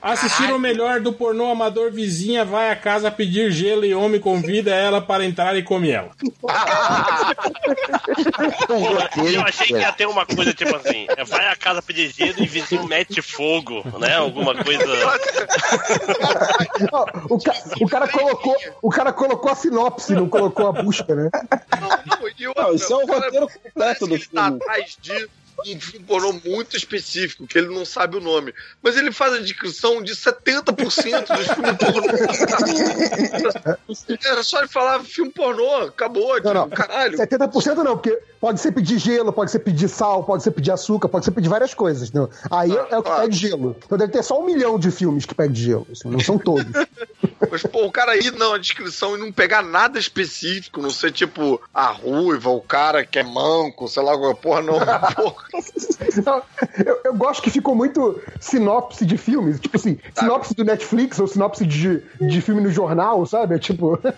assistir 0.00 0.52
o 0.52 0.58
melhor 0.58 1.00
do 1.00 1.12
pornô 1.12 1.50
amador. 1.50 1.90
Vizinha 1.90 2.44
vai 2.44 2.70
à 2.70 2.76
casa 2.76 3.10
pedir 3.10 3.50
gelo 3.50 3.84
e 3.84 3.92
homem 3.94 4.20
convida 4.20 4.70
ela 4.72 5.00
para 5.00 5.24
entrar 5.24 5.56
e 5.56 5.62
come 5.62 5.90
ela. 5.90 6.10
Eu 9.34 9.42
achei 9.42 9.66
que 9.68 9.74
ia 9.78 9.92
ter 9.92 10.06
uma 10.06 10.24
coisa 10.26 10.52
tipo 10.52 10.74
assim: 10.76 11.06
é, 11.16 11.24
vai 11.24 11.46
à 11.48 11.56
casa 11.56 11.82
pedir 11.82 12.10
gelo 12.12 12.34
e 12.42 12.46
vizinho 12.46 12.84
mete 12.86 13.20
fogo, 13.22 13.82
né? 13.98 14.14
Alguma 14.16 14.54
coisa. 14.54 14.84
O, 17.28 17.38
ca- 17.38 17.54
o 17.80 17.88
cara 17.88 18.08
colocou, 18.08 18.56
o 18.82 18.90
cara 18.90 19.12
colocou 19.12 19.50
a 19.50 19.54
sinopse, 19.54 20.14
não 20.14 20.28
colocou 20.28 20.68
a 20.68 20.72
busca, 20.72 21.14
né? 21.14 21.30
Eu- 22.38 22.54
Não, 22.56 22.74
isso 22.74 22.92
é 22.92 22.96
o 22.96 23.06
cara, 23.06 23.24
roteiro 23.26 23.48
completo 23.62 24.06
do 24.06 24.18
tá 24.18 24.44
filme. 24.46 24.59
Atrás 24.60 24.96
de 25.00 25.28
um 25.66 25.78
filme 25.78 26.06
pornô 26.06 26.32
muito 26.44 26.74
específico, 26.74 27.46
que 27.46 27.58
ele 27.58 27.68
não 27.68 27.84
sabe 27.84 28.16
o 28.16 28.20
nome. 28.20 28.54
Mas 28.82 28.96
ele 28.96 29.12
faz 29.12 29.34
a 29.34 29.38
descrição 29.38 30.02
de 30.02 30.14
70% 30.14 31.26
dos 31.36 31.46
filmes 31.48 31.76
pornô. 31.76 32.02
Era 34.24 34.42
só 34.42 34.58
ele 34.60 34.68
falar 34.68 35.00
filme 35.00 35.30
pornô, 35.30 35.76
acabou, 35.86 36.36
tipo, 36.36 36.48
Não, 36.48 36.54
não. 36.54 36.70
caralho. 36.70 37.18
70% 37.18 37.76
não, 37.76 37.96
porque 37.96 38.18
pode 38.40 38.58
ser 38.60 38.72
pedir 38.72 38.98
gelo, 38.98 39.32
pode 39.32 39.50
ser 39.50 39.58
pedir 39.58 39.88
sal, 39.88 40.24
pode 40.24 40.42
ser 40.42 40.50
pedir 40.50 40.70
açúcar, 40.70 41.08
pode 41.08 41.24
ser 41.24 41.32
pedir 41.32 41.48
várias 41.48 41.74
coisas. 41.74 42.08
Entendeu? 42.08 42.30
Aí 42.50 42.72
é 42.72 42.96
o 42.96 43.02
que 43.02 43.08
claro. 43.08 43.22
pede 43.24 43.36
gelo. 43.36 43.76
Então 43.84 43.98
deve 43.98 44.12
ter 44.12 44.22
só 44.22 44.40
um 44.40 44.46
milhão 44.46 44.78
de 44.78 44.90
filmes 44.90 45.26
que 45.26 45.34
pede 45.34 45.62
gelo. 45.62 45.86
assim, 45.92 46.08
não 46.08 46.20
são 46.20 46.38
todos. 46.38 46.64
Mas, 47.50 47.62
pô, 47.62 47.86
o 47.86 47.92
cara 47.92 48.16
ir 48.16 48.32
na 48.32 48.58
descrição 48.58 49.16
e 49.16 49.20
não 49.20 49.32
pegar 49.32 49.62
nada 49.62 49.98
específico, 49.98 50.80
não 50.80 50.90
ser 50.90 51.12
tipo 51.12 51.60
a 51.72 51.86
ruiva, 51.86 52.50
o 52.50 52.60
cara 52.60 53.04
que 53.04 53.18
é 53.18 53.22
manco, 53.22 53.88
sei 53.88 54.02
lá, 54.02 54.12
alguma 54.12 54.34
porra, 54.34 54.62
não. 54.62 54.78
Porra. 55.14 55.44
Não, 56.24 56.42
eu, 56.84 57.00
eu 57.04 57.14
gosto 57.14 57.42
que 57.42 57.50
ficou 57.50 57.74
muito 57.74 58.20
sinopse 58.40 59.06
de 59.06 59.16
filmes. 59.16 59.60
Tipo 59.60 59.76
assim, 59.76 59.98
sinopse 60.14 60.54
do 60.54 60.64
Netflix 60.64 61.18
ou 61.18 61.26
sinopse 61.26 61.64
de, 61.64 62.02
de 62.20 62.40
filme 62.40 62.60
no 62.60 62.70
jornal, 62.70 63.24
sabe? 63.26 63.54
É 63.54 63.58
tipo. 63.58 63.98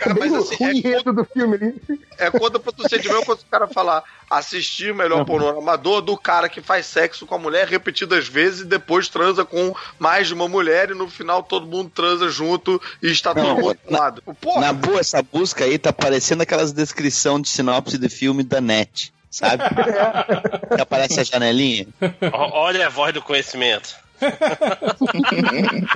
É 0.00 0.14
bem 0.14 0.30
mas 0.30 0.32
o, 0.32 0.36
assim, 0.36 0.64
o 0.64 0.68
é 0.68 0.72
enredo 0.72 1.12
do 1.12 1.24
filme 1.24 1.56
ali. 1.56 1.82
É 2.18 2.30
quando 2.30 2.56
o 2.56 2.60
procedimento 2.60 3.26
quando 3.26 3.40
o 3.40 3.46
cara 3.50 3.66
falar 3.66 4.02
assistir 4.30 4.92
o 4.92 4.94
melhor 4.94 5.24
pornô 5.24 5.58
amador 5.58 6.00
do 6.00 6.16
cara 6.16 6.48
que 6.48 6.62
faz 6.62 6.86
sexo 6.86 7.26
com 7.26 7.34
a 7.34 7.38
mulher 7.38 7.66
repetidas 7.66 8.28
vezes 8.28 8.60
e 8.60 8.64
depois 8.64 9.08
transa 9.08 9.44
com 9.44 9.74
mais 9.98 10.28
de 10.28 10.34
uma 10.34 10.46
mulher 10.48 10.90
e 10.90 10.94
no 10.94 11.10
final 11.10 11.42
todo 11.42 11.66
mundo 11.66 11.90
transa 11.92 12.28
junto 12.28 12.80
e 13.02 13.10
está 13.10 13.34
todo 13.34 13.42
Não, 13.44 13.56
mundo 13.56 13.66
na- 13.66 13.74
pelado. 13.74 14.22
Porra, 14.40 14.60
Na 14.60 14.72
boa, 14.72 15.00
essa 15.00 15.20
busca 15.20 15.64
aí 15.64 15.76
tá 15.78 15.92
parecendo 15.92 16.44
aquelas 16.44 16.72
descrição 16.72 17.40
de 17.40 17.48
sinopse 17.48 17.98
de 17.98 18.08
filme 18.08 18.44
da 18.44 18.60
net, 18.60 19.12
sabe? 19.28 19.64
que 20.76 20.80
aparece 20.80 21.18
a 21.18 21.24
janelinha. 21.24 21.88
Ó, 22.32 22.60
Olha 22.66 22.86
a 22.86 22.88
voz 22.90 23.12
do 23.12 23.20
conhecimento. 23.20 23.96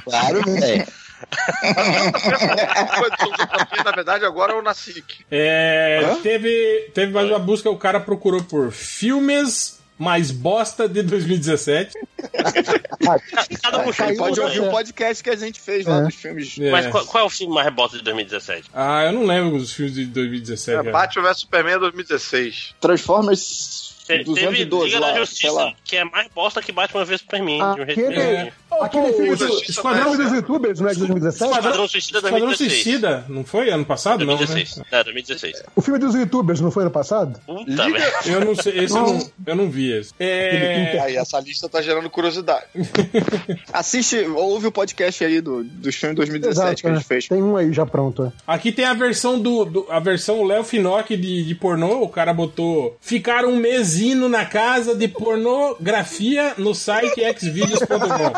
Claro, 0.05 0.43
velho. 0.45 0.87
Na 3.85 3.91
verdade 3.93 4.25
agora 4.25 4.53
é 4.53 4.57
o 4.57 4.63
Nacique. 4.63 5.25
É, 5.31 6.17
teve, 6.23 6.91
teve 6.95 7.13
mais 7.13 7.29
uma 7.29 7.39
busca, 7.39 7.71
o 7.71 7.77
cara 7.77 8.01
procurou 8.01 8.43
por 8.45 8.71
filmes 8.73 9.83
mais 9.97 10.31
bosta 10.33 10.89
de 10.89 11.03
2017. 11.05 11.93
Cada 13.63 13.79
um 13.79 13.85
Você 13.85 14.17
pode 14.17 14.41
ouvir 14.41 14.61
o 14.61 14.65
né? 14.65 14.71
podcast 14.71 15.23
que 15.23 15.31
a 15.31 15.37
gente 15.37 15.61
fez 15.61 15.87
lá 15.87 15.99
É. 16.01 16.03
dos 16.03 16.15
filmes. 16.17 16.57
É. 16.59 16.71
Mas 16.71 16.87
qual, 16.89 17.07
qual 17.07 17.23
é 17.23 17.27
o 17.27 17.31
filme 17.31 17.55
mais 17.55 17.73
bosta 17.73 17.99
de 17.99 18.03
2017? 18.05 18.71
Ah, 18.75 19.05
eu 19.05 19.13
não 19.13 19.25
lembro 19.25 19.57
dos 19.59 19.73
filmes 19.73 19.95
de 19.95 20.05
2017. 20.07 20.89
É. 20.89 20.91
Batman 20.91 21.23
vs 21.29 21.39
Superman 21.41 21.79
2016. 21.79 22.75
Transformers 22.81 23.84
Te- 24.05 24.09
Teve 24.19 24.25
212 24.25 24.85
Liga 24.87 25.01
lá, 25.01 25.13
da 25.13 25.19
Justiça, 25.21 25.53
lá. 25.53 25.73
que 25.83 25.97
é 25.97 26.05
mais 26.05 26.29
bosta 26.35 26.61
que 26.61 26.71
Batman 26.71 27.05
vs 27.05 27.21
Superman. 27.23 27.59
de 27.75 27.81
um 27.81 27.83
Aquele, 27.85 28.09
bem- 28.17 28.53
aquele 28.81 29.13
filme 29.15 29.37
do 29.37 29.59
Esquadrão 29.63 30.17
dos 30.17 30.31
Youtubers, 30.33 30.81
não 30.81 30.89
é 30.89 30.93
de 30.93 30.99
2017? 30.99 31.51
Esquadrão 31.59 31.89
Suicida 31.89 32.19
Esquadrão 32.19 32.41
2016. 32.47 32.83
Suicida, 32.85 33.25
não 33.29 33.45
foi 33.45 33.71
ano 33.71 33.85
passado? 33.85 34.25
Não, 34.27 34.37
2016. 34.37 34.77
né? 34.79 34.85
É, 34.91 35.05
2016. 35.05 35.63
O 35.75 35.81
filme 35.81 35.99
dos 35.99 36.15
Youtubers 36.15 36.61
não 36.61 36.71
foi 36.71 36.83
ano 36.83 36.91
passado? 36.93 37.41
Puta, 37.47 37.71
velho. 37.91 38.05
Eu 38.27 38.45
não 38.45 38.55
sei, 38.55 38.79
esse 38.85 38.95
eu 38.95 39.03
não, 39.03 39.31
eu 39.47 39.57
não 39.57 39.71
vi 39.71 39.93
esse. 39.93 40.13
É, 40.21 40.99
Aí 41.03 41.17
essa 41.17 41.41
lista 41.41 41.69
tá 41.69 41.81
gerando 41.81 42.11
curiosidade. 42.11 42.67
Assiste, 43.73 44.21
ouve 44.37 44.67
o 44.67 44.73
podcast 44.73 45.25
aí 45.25 45.41
do, 45.41 45.65
dos 45.65 45.95
filmes 45.95 46.17
2017 46.17 46.83
que 46.83 46.89
a 46.89 46.91
é. 46.91 46.95
gente 46.95 47.05
fez. 47.07 47.29
Tem 47.29 47.43
um 47.43 47.57
aí 47.57 47.73
já 47.73 47.85
pronto. 47.87 48.25
é. 48.25 48.33
Aqui 48.47 48.73
tem 48.73 48.85
a 48.85 48.95
versão 48.95 49.39
do, 49.41 49.65
do- 49.65 49.87
a 49.91 49.99
versão 49.99 50.45
Léo 50.45 50.65
Finocchi 50.65 51.17
de, 51.17 51.45
de 51.45 51.55
pornô. 51.55 52.03
O 52.03 52.09
cara 52.09 52.33
botou 52.35 52.97
ficar 53.01 53.45
um 53.45 53.57
mesino 53.95 54.29
na 54.29 54.45
casa 54.45 54.95
de 54.97 55.07
pornografia 55.07 56.55
no 56.59 56.75
site 56.75 57.21
xvideos.com. 57.39 58.33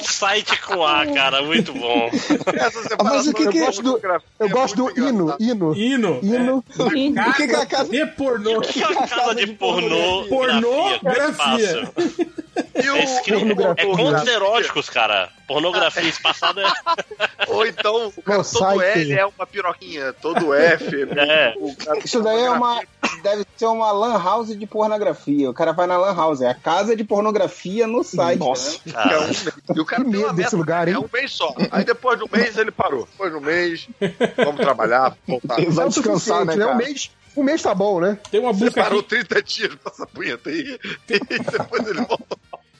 Site 0.00 0.60
com 0.62 0.84
A, 0.86 1.06
cara, 1.06 1.42
muito 1.42 1.72
bom. 1.72 2.10
Essa 2.12 2.96
Ah, 2.98 3.04
mas 3.04 3.26
o 3.26 3.32
que 3.32 3.48
que 3.48 3.58
é 3.58 3.64
é 3.66 3.70
isso 3.70 3.82
do- 3.82 4.00
Eu 4.38 4.48
gosto 4.50 4.76
do 4.76 4.90
hino, 5.00 5.34
hino. 5.40 5.74
Hino. 5.74 6.20
Hino. 6.22 6.64
O 6.78 6.90
que 7.34 7.46
que 7.46 7.54
é 7.54 7.56
a 7.62 7.66
casa- 7.66 7.90
de 7.90 8.04
pornô. 8.06 8.60
Que 8.60 8.82
é 8.82 8.86
a 8.86 9.06
casa 9.06 9.34
de 9.34 9.46
pornô. 9.46 10.24
Pornografia. 10.28 11.90
O, 11.98 12.78
É, 12.78 13.22
Pornografia. 13.38 13.84
é 13.84 13.96
contos 13.96 14.26
eróticos, 14.26 14.90
cara. 14.90 15.28
Pornografia 15.46 16.02
espaçada 16.08 16.60
é. 16.62 16.66
Ou 17.48 17.64
então, 17.66 18.12
o 18.16 18.22
cara, 18.22 18.38
Meu 18.42 18.44
todo. 18.52 18.82
L 18.82 19.12
é 19.12 19.26
uma 19.26 19.46
piroquinha, 19.46 20.12
todo 20.14 20.52
F. 20.54 21.02
É. 21.16 21.54
o 21.56 21.74
Isso 22.04 22.20
daí 22.22 22.40
é 22.44 22.50
uma. 22.50 22.80
Deve 23.22 23.44
ser 23.56 23.66
uma 23.66 23.90
lan 23.92 24.18
house 24.22 24.56
de 24.56 24.66
pornografia. 24.66 25.50
O 25.50 25.54
cara 25.54 25.72
vai 25.72 25.86
na 25.86 25.96
lan 25.96 26.14
house. 26.14 26.40
É 26.40 26.48
a 26.48 26.54
casa 26.54 26.94
de 26.96 27.04
pornografia 27.04 27.86
no 27.86 28.02
site. 28.04 28.38
Nossa. 28.38 28.78
né? 28.86 28.92
É 29.12 29.18
um 29.18 29.24
mês. 29.26 29.44
E 29.74 29.80
o 29.80 29.84
cara 29.84 30.04
Que 30.04 30.10
tem 30.10 30.20
uma 30.20 30.26
medo 30.28 30.36
desse 30.36 30.46
meta, 30.46 30.56
lugar, 30.56 30.88
hein? 30.88 30.94
É 30.94 30.98
um 30.98 31.08
mês 31.12 31.32
só. 31.32 31.54
Aí 31.70 31.84
depois 31.84 32.18
do 32.18 32.28
mês 32.30 32.56
ele 32.56 32.70
parou. 32.70 33.06
Depois 33.10 33.32
do 33.32 33.40
mês, 33.40 33.88
vamos 34.36 34.60
trabalhar, 34.60 35.16
voltar. 35.26 35.56
Vai 35.68 35.84
É 35.84 35.88
o 35.88 35.90
descansar, 35.90 36.44
né, 36.44 36.54
Um 36.54 36.58
cara? 36.58 36.74
mês, 36.74 37.10
um 37.36 37.42
mês 37.42 37.62
tá 37.62 37.74
bom, 37.74 38.00
né? 38.00 38.18
Tem 38.30 38.40
uma 38.40 38.52
Você 38.52 38.64
busca 38.66 38.82
parou 38.82 39.00
aqui. 39.00 39.08
30 39.24 39.42
dias 39.42 39.72
nessa 39.84 40.06
punheta 40.06 40.50
aí, 40.50 40.78
e 41.08 41.18
depois 41.50 41.86
ele 41.86 42.00
volta. 42.02 42.36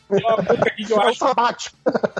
Tem 0.08 0.24
uma 0.24 0.36
busca 0.36 0.68
aqui 0.68 0.84
que 0.84 0.92
eu 0.92 1.00
acho. 1.00 1.72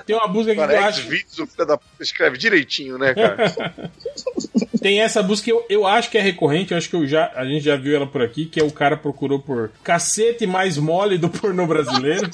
Tem 0.07 0.17
uma 0.17 0.29
busca 0.29 0.53
aqui 0.53 0.67
que 0.67 0.73
eu 0.73 0.81
acho. 0.81 1.01
X-Vídeos, 1.01 1.39
o 1.39 1.47
filho 1.47 1.67
da 1.67 1.79
puta 1.79 2.03
escreve 2.03 2.39
direitinho, 2.39 2.99
né, 2.99 3.15
cara? 3.15 3.91
Tem 4.81 5.01
essa 5.01 5.23
busca 5.23 5.45
que 5.45 5.53
eu, 5.53 5.65
eu 5.69 5.87
acho 5.87 6.11
que 6.11 6.19
é 6.19 6.21
recorrente, 6.21 6.73
eu 6.73 6.79
acho 6.79 6.89
que 6.89 6.97
eu 6.97 7.07
já, 7.07 7.33
a 7.35 7.45
gente 7.45 7.65
já 7.65 7.77
viu 7.77 7.97
ela 7.97 8.07
por 8.07 8.23
aqui, 8.23 8.47
que 8.47 8.61
é 8.61 8.65
o 8.65 8.71
cara 8.71 8.97
procurou 8.97 9.41
por 9.41 9.71
cacete 9.83 10.47
mais 10.47 10.79
mole 10.79 11.19
do 11.19 11.29
pornô 11.29 11.67
brasileiro. 11.67 12.31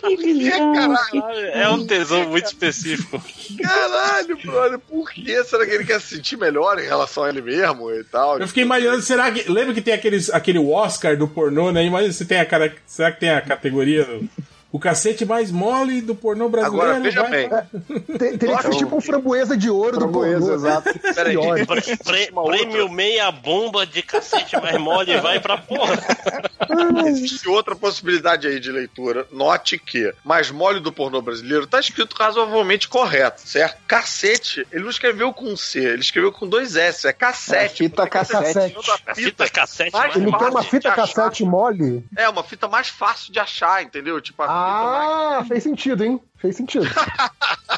Caralho, 0.00 1.46
é 1.52 1.68
um 1.68 1.86
tesão 1.86 2.28
muito 2.28 2.46
específico. 2.46 3.22
Caralho, 3.62 4.38
brother, 4.38 4.78
por 4.78 5.10
que 5.10 5.44
será 5.44 5.66
que 5.66 5.72
ele 5.72 5.84
quer 5.84 6.00
se 6.00 6.16
sentir 6.16 6.36
melhor 6.36 6.78
em 6.78 6.86
relação 6.86 7.24
a 7.24 7.28
ele 7.28 7.42
mesmo 7.42 7.90
e 7.90 8.04
tal? 8.04 8.38
Eu 8.38 8.48
fiquei 8.48 8.62
imaginando, 8.62 9.02
será 9.02 9.30
que. 9.30 9.50
Lembra 9.50 9.74
que 9.74 9.82
tem 9.82 9.94
aqueles, 10.06 10.30
aquele 10.30 10.58
Oscar 10.58 11.16
do 11.16 11.26
pornô, 11.26 11.72
né? 11.72 11.84
Imagina 11.84 12.12
se 12.12 12.24
tem 12.26 12.38
a 12.38 12.44
cara. 12.46 12.74
Será 12.86 13.10
que 13.10 13.20
tem 13.20 13.30
a 13.30 13.40
categoria. 13.40 14.04
do- 14.04 14.28
o 14.74 14.78
cacete 14.80 15.24
mais 15.24 15.52
mole 15.52 16.00
do 16.00 16.16
pornô 16.16 16.48
brasileiro? 16.48 16.84
Agora, 16.86 17.00
veja 17.00 17.22
vai 17.22 17.30
bem. 17.30 17.48
pra- 17.48 17.66
Tem- 18.18 18.36
Teria 18.38 18.56
que 18.56 18.62
ser 18.64 18.76
tipo 18.76 18.96
um 18.96 19.00
framboesa 19.00 19.56
de 19.56 19.70
ouro 19.70 19.98
do 19.98 20.08
pornô. 20.08 20.52
exato. 20.54 20.90
Peraí, 21.14 21.36
Pior. 21.38 21.64
pre- 21.66 21.96
pre- 21.96 22.32
prêmio 22.32 22.88
meia 22.90 23.30
bomba 23.30 23.86
de 23.86 24.02
cacete 24.02 24.56
mais 24.60 24.76
mole 24.80 25.16
vai 25.20 25.38
pra 25.38 25.56
porra. 25.58 25.94
Existe 27.06 27.48
outra 27.48 27.76
possibilidade 27.76 28.46
aí 28.46 28.58
de 28.58 28.72
leitura. 28.72 29.26
Note 29.30 29.78
que 29.78 30.12
mais 30.24 30.50
mole 30.50 30.80
do 30.80 30.92
pornô 30.92 31.20
brasileiro 31.22 31.66
tá 31.66 31.78
escrito 31.78 32.14
razoavelmente 32.18 32.88
correto, 32.88 33.42
certo? 33.46 33.78
Cacete, 33.86 34.66
ele 34.72 34.82
não 34.82 34.90
escreveu 34.90 35.32
com 35.32 35.56
C, 35.56 35.78
ele 35.84 36.00
escreveu 36.00 36.32
com 36.32 36.48
dois 36.48 36.74
S, 36.76 37.06
é 37.06 37.12
cassete. 37.12 37.64
É, 37.64 37.68
fita 37.68 38.06
cassete. 38.08 38.58
A 39.06 39.14
Fita 39.14 39.48
cassete 39.48 39.92
mais 39.92 40.16
Ele 40.16 40.32
quer 40.32 40.48
uma 40.48 40.62
fita 40.62 40.88
achar. 40.90 40.96
cassete 41.06 41.44
mole? 41.44 42.04
É, 42.16 42.28
uma 42.28 42.42
fita 42.42 42.66
mais 42.66 42.88
fácil 42.88 43.32
de 43.32 43.38
achar, 43.38 43.82
entendeu? 43.82 44.20
Tipo, 44.20 44.42
a 44.42 44.46
fita 44.46 44.63
Ah, 44.66 45.44
fez 45.46 45.62
sentido, 45.62 46.04
hein? 46.04 46.20
Fez 46.36 46.56
sentido. 46.56 46.86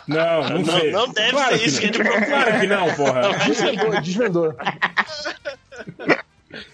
Não, 0.08 0.48
não, 0.48 0.58
Não, 0.60 0.78
sei. 0.78 0.90
não 0.92 1.08
deve 1.08 1.30
Claro 1.32 1.58
ser 1.58 1.64
isso 1.66 1.80
que 1.80 1.86
não. 1.90 1.94
ele 1.94 2.04
procura. 2.04 2.26
Claro 2.26 2.60
que 2.60 2.66
não, 2.68 2.94
porra. 2.94 3.22
Desvendou, 3.44 4.00
desvendou. 4.00 4.54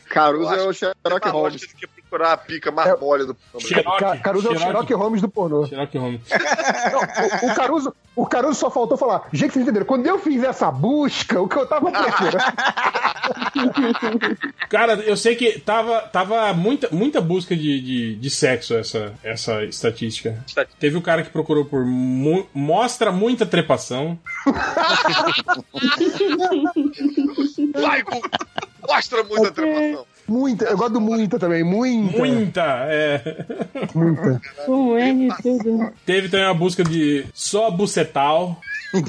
Caruso 0.08 0.54
é 0.54 0.62
o 0.62 0.72
Sherlock 0.72 1.28
Holmes. 1.28 1.60
do 1.62 1.66
que 1.68 1.86
procurar 1.86 2.32
a 2.32 2.36
pica 2.36 2.70
mais 2.70 2.98
mole 3.00 3.26
do 3.26 3.34
pornô 3.34 3.96
Ca- 3.98 4.16
Caruso 4.18 4.48
é 4.48 4.52
o. 4.52 4.58
Sherlock 4.58 4.92
Holmes 4.94 5.20
do 5.22 5.28
pornô. 5.28 5.66
Xerox 5.66 5.94
Holmes. 5.94 6.20
Não, 6.92 7.48
o, 7.48 7.52
o 7.52 7.54
Caruso, 7.54 7.94
o 8.16 8.26
Caruso 8.26 8.60
só 8.60 8.70
faltou 8.70 8.96
falar. 8.98 9.26
Gente, 9.32 9.52
vocês 9.54 9.62
entenderam? 9.62 9.86
Quando 9.86 10.06
eu 10.06 10.18
fiz 10.18 10.42
essa 10.42 10.70
busca, 10.70 11.40
o 11.40 11.48
que 11.48 11.56
eu 11.56 11.66
tava 11.66 11.90
procurando. 11.90 12.38
Cara, 14.68 14.94
eu 14.94 15.16
sei 15.16 15.34
que 15.36 15.58
tava, 15.60 16.00
tava 16.02 16.52
muita, 16.52 16.88
muita 16.92 17.20
busca 17.20 17.54
de, 17.56 17.80
de, 17.80 18.16
de 18.16 18.30
sexo 18.30 18.74
essa, 18.74 19.14
essa 19.22 19.62
estatística. 19.64 20.44
Teve 20.78 20.96
o 20.96 21.02
cara 21.02 21.22
que 21.22 21.30
procurou 21.30 21.64
por 21.64 21.84
mu- 21.86 22.46
mostra 22.52 23.10
muita 23.12 23.46
trepação. 23.46 24.18
Vai, 27.74 28.02
mostra 28.92 29.24
muita 29.24 29.50
trepação. 29.50 30.06
Muita, 30.32 30.64
eu 30.64 30.78
gosto 30.78 30.94
do 30.94 31.00
muita 31.00 31.38
também. 31.38 31.62
Muita. 31.62 32.16
Muita, 32.16 32.62
é. 32.88 33.44
Muita. 33.94 34.40
Com 34.64 34.98
N 34.98 35.28
e 35.28 35.42
tudo. 35.42 35.92
Teve 36.06 36.30
também 36.30 36.46
uma 36.46 36.54
busca 36.54 36.82
de 36.82 37.26
só 37.34 37.70
bucetal. 37.70 38.58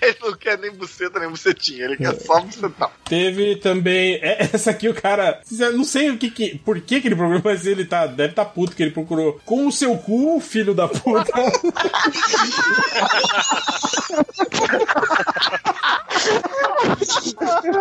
Ele 0.00 0.16
não 0.20 0.32
quer 0.34 0.58
nem 0.58 0.72
buceta, 0.72 1.20
nem 1.20 1.28
bucetinha, 1.28 1.84
ele 1.84 1.96
quer 1.96 2.14
só 2.20 2.40
bucetal. 2.40 2.92
Teve 3.04 3.56
também. 3.56 4.14
é, 4.22 4.48
Essa 4.52 4.70
aqui 4.70 4.88
o 4.88 4.94
cara. 4.94 5.40
Não 5.74 5.84
sei 5.84 6.10
o 6.10 6.18
que, 6.18 6.30
que 6.30 6.58
por 6.58 6.80
que, 6.80 7.00
que 7.00 7.08
ele 7.08 7.14
procurou, 7.14 7.42
mas 7.44 7.66
ele 7.66 7.84
tá. 7.84 8.06
Deve 8.06 8.34
tá 8.34 8.44
puto 8.44 8.74
que 8.74 8.82
ele 8.82 8.90
procurou. 8.90 9.40
Com 9.44 9.66
o 9.66 9.72
seu 9.72 9.96
cu, 9.96 10.40
filho 10.40 10.74
da 10.74 10.88
puta. 10.88 11.32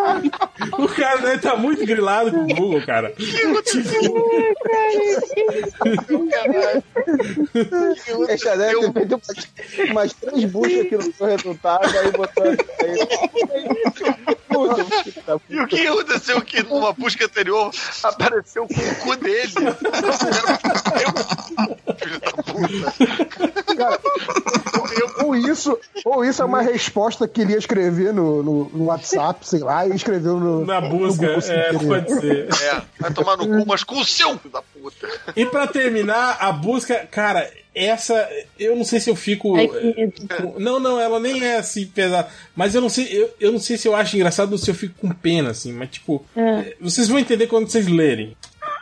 o 0.77 0.87
cara 0.87 1.17
deve 1.21 1.39
tá 1.39 1.55
muito 1.55 1.85
grilado 1.85 2.31
com 2.31 2.43
o 2.43 2.47
Google, 2.47 2.85
cara. 2.85 3.13
Ele 8.27 8.37
já 8.37 8.55
deve 8.55 8.79
ter 8.79 8.93
feito 8.93 9.15
umas, 9.15 9.27
umas 9.91 10.13
três 10.13 10.45
buscas 10.45 10.79
aqui 10.81 10.97
no 10.97 11.13
seu 11.13 11.25
resultado, 11.27 11.97
aí 11.97 12.11
botou 12.11 12.43
aí. 12.43 12.57
E 15.49 15.59
o 15.59 15.67
que 15.67 15.87
aconteceu 15.87 16.41
que 16.41 16.61
numa 16.63 16.93
busca 16.93 17.25
anterior 17.25 17.71
apareceu 18.03 18.67
com 18.67 18.73
o 18.73 18.95
cu 18.95 19.15
dele? 19.17 19.51
Filho 22.01 22.19
da 22.19 22.31
puta. 22.43 23.60
Cara, 23.83 23.99
ou 25.23 25.35
isso, 25.35 25.77
ou 26.05 26.23
isso 26.25 26.41
é 26.41 26.45
uma 26.45 26.61
resposta 26.61 27.27
que 27.27 27.41
ele 27.41 27.53
ia 27.53 27.57
escrever 27.57 28.13
no, 28.13 28.41
no, 28.43 28.69
no 28.69 28.85
WhatsApp, 28.85 29.47
sei 29.47 29.59
lá, 29.59 29.87
e 29.87 29.95
escreveu 29.95 30.39
no. 30.39 30.65
Na 30.65 30.81
no 30.81 30.89
busca, 30.89 31.25
Google 31.25 31.41
sem 31.41 31.55
é, 31.55 31.73
pode 31.73 32.19
ser. 32.19 32.47
É, 32.63 32.81
vai 32.99 33.11
tomar 33.13 33.37
no 33.37 33.47
cu, 33.47 33.65
mas 33.67 33.83
com 33.83 33.99
o 33.99 34.05
seu 34.05 34.37
filho 34.37 34.51
da 34.53 34.61
puta. 34.61 35.07
E 35.35 35.45
pra 35.45 35.67
terminar, 35.67 36.37
a 36.39 36.51
busca, 36.51 37.07
cara, 37.09 37.49
essa, 37.73 38.27
eu 38.59 38.75
não 38.75 38.83
sei 38.83 38.99
se 38.99 39.09
eu 39.09 39.15
fico. 39.15 39.55
Ai, 39.55 39.67
com- 39.67 40.55
Não, 40.59 40.79
não, 40.79 40.99
ela 40.99 41.19
nem 41.19 41.41
é 41.43 41.57
assim 41.57 41.85
pesada. 41.87 42.27
Mas 42.55 42.75
eu 42.75 42.81
não 42.81 42.89
sei, 42.89 43.07
eu, 43.11 43.29
eu 43.39 43.51
não 43.51 43.59
sei 43.59 43.77
se 43.77 43.87
eu 43.87 43.95
acho 43.95 44.15
engraçado 44.15 44.51
ou 44.51 44.57
se 44.57 44.69
eu 44.69 44.75
fico 44.75 44.95
com 44.99 45.09
pena, 45.09 45.51
assim. 45.51 45.71
Mas, 45.71 45.89
tipo, 45.91 46.23
É. 46.35 46.75
vocês 46.81 47.07
vão 47.07 47.17
entender 47.19 47.47
quando 47.47 47.69
vocês 47.69 47.87
lerem. 47.87 48.35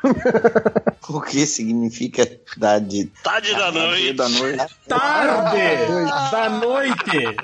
O 1.09 1.21
que 1.21 1.43
significa 1.47 2.21
idade? 2.55 3.11
Tarde 3.23 3.51
da 3.55 3.71
noite. 3.71 4.13
da 4.13 4.29
noite. 4.29 4.75
Tarde 4.87 6.31
da 6.31 6.49
noite. 6.49 7.35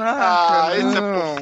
Ah, 0.00 0.70
esse 0.76 0.96
é 0.96 1.00
bom. 1.00 1.36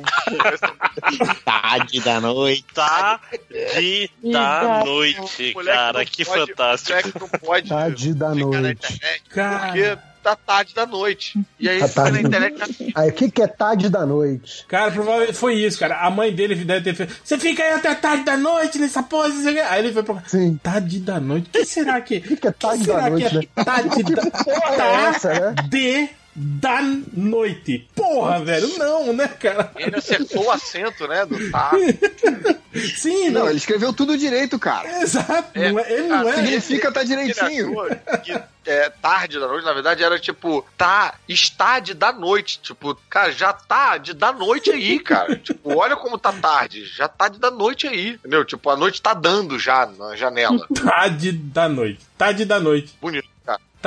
Tarde 1.45 2.01
da 2.01 2.21
noite. 2.21 2.65
Tarde 2.73 4.11
da 4.23 4.85
noite, 4.85 5.55
cara. 5.65 6.05
Que 6.05 6.25
fantástico. 6.25 7.29
Tarde 7.69 8.15
da 8.15 8.33
noite. 8.33 8.93
internet 8.95 9.23
Cara. 9.31 10.16
Tá 10.27 10.37
tarde 10.37 10.75
da 10.75 10.85
noite. 10.85 11.39
E 11.61 11.69
aí 11.69 11.77
fica 11.77 11.87
na 11.87 12.11
tarde. 12.11 12.27
internet 12.27 12.93
Aí, 12.95 13.11
o 13.11 13.13
que, 13.13 13.31
que 13.31 13.43
é 13.43 13.47
tarde 13.47 13.89
da 13.89 14.05
noite? 14.05 14.65
Cara, 14.67 14.91
provavelmente 14.91 15.35
foi 15.35 15.55
isso, 15.55 15.79
cara. 15.79 16.01
A 16.01 16.11
mãe 16.11 16.35
dele 16.35 16.57
deve 16.57 16.83
ter 16.83 16.95
feito. 16.95 17.15
Você 17.23 17.39
fica 17.39 17.63
aí 17.63 17.73
até 17.73 17.95
tarde 17.95 18.25
da 18.25 18.37
noite 18.37 18.79
nessa 18.79 19.03
pose. 19.03 19.35
não 19.35 19.43
sei 19.43 19.53
o 19.53 19.55
quê." 19.55 19.61
Aí 19.61 19.85
ele 19.85 19.93
foi 19.93 20.03
pra. 20.03 20.23
Sim. 20.27 20.59
Tarde 20.63 20.99
da 20.99 21.21
noite. 21.21 21.49
O 21.49 21.51
que 21.53 21.65
será 21.65 22.01
que. 22.01 22.17
O 22.19 22.23
que, 22.23 22.37
que 22.37 22.49
é 22.49 22.53
tarde 22.53 22.85
será 22.85 23.01
da 23.03 23.11
noite, 23.11 23.29
que 23.31 23.37
é 23.37 23.41
né? 23.41 23.65
tarde 23.65 24.03
da 24.15 24.23
Porra, 24.23 24.83
é 24.83 25.05
essa, 25.09 25.35
né? 25.35 25.55
de 25.69 26.09
da 26.37 26.83
noite. 27.15 27.89
Porra, 27.95 28.45
velho, 28.45 28.77
não, 28.77 29.13
né, 29.13 29.27
cara? 29.27 29.73
Ele 29.77 29.97
acertou 29.97 30.45
o 30.45 30.51
acento, 30.51 31.09
né? 31.09 31.25
Do 31.25 31.51
tá. 31.51 31.71
Sim, 32.95 33.31
Não, 33.31 33.41
não. 33.41 33.49
ele 33.49 33.57
escreveu 33.57 33.91
tudo 33.91 34.19
direito, 34.19 34.59
cara. 34.59 35.01
Exato, 35.01 35.59
não 35.59 35.79
é, 35.79 35.93
ele 35.93 36.09
não 36.09 36.29
é. 36.29 36.35
Significa 36.35 36.93
tá 36.93 37.03
direitinho. 37.03 37.75
que 38.23 38.33
é, 38.67 38.91
tarde 38.91 39.39
da 39.41 39.47
noite, 39.47 39.65
na 39.65 39.73
verdade, 39.73 40.03
era 40.05 40.19
tipo, 40.19 40.67
tá, 40.77 41.15
está 41.27 41.79
de 41.81 41.95
da 41.95 42.13
noite. 42.13 42.61
Tipo, 42.61 42.95
cara, 43.09 43.33
já 43.33 43.53
tá 43.53 43.97
de 43.97 44.13
da 44.13 44.31
noite 44.31 44.71
aí, 44.71 44.99
cara. 44.99 45.37
tipo, 45.41 45.75
olha 45.75 45.97
como 45.97 46.19
tá 46.19 46.33
tarde. 46.33 46.85
Já 46.85 47.09
tá 47.09 47.29
de 47.29 47.39
da 47.39 47.51
noite 47.51 47.89
aí. 47.89 48.11
Entendeu? 48.11 48.45
Tipo, 48.45 48.69
a 48.69 48.77
noite 48.77 49.01
tá 49.01 49.15
dando 49.15 49.59
já 49.59 49.87
na 49.87 50.15
janela. 50.15 50.67
Tarde 50.75 51.33
da 51.33 51.69
noite. 51.69 52.01
Tarde 52.19 52.45
da 52.45 52.61
noite. 52.61 52.95
Bonito, 53.01 53.27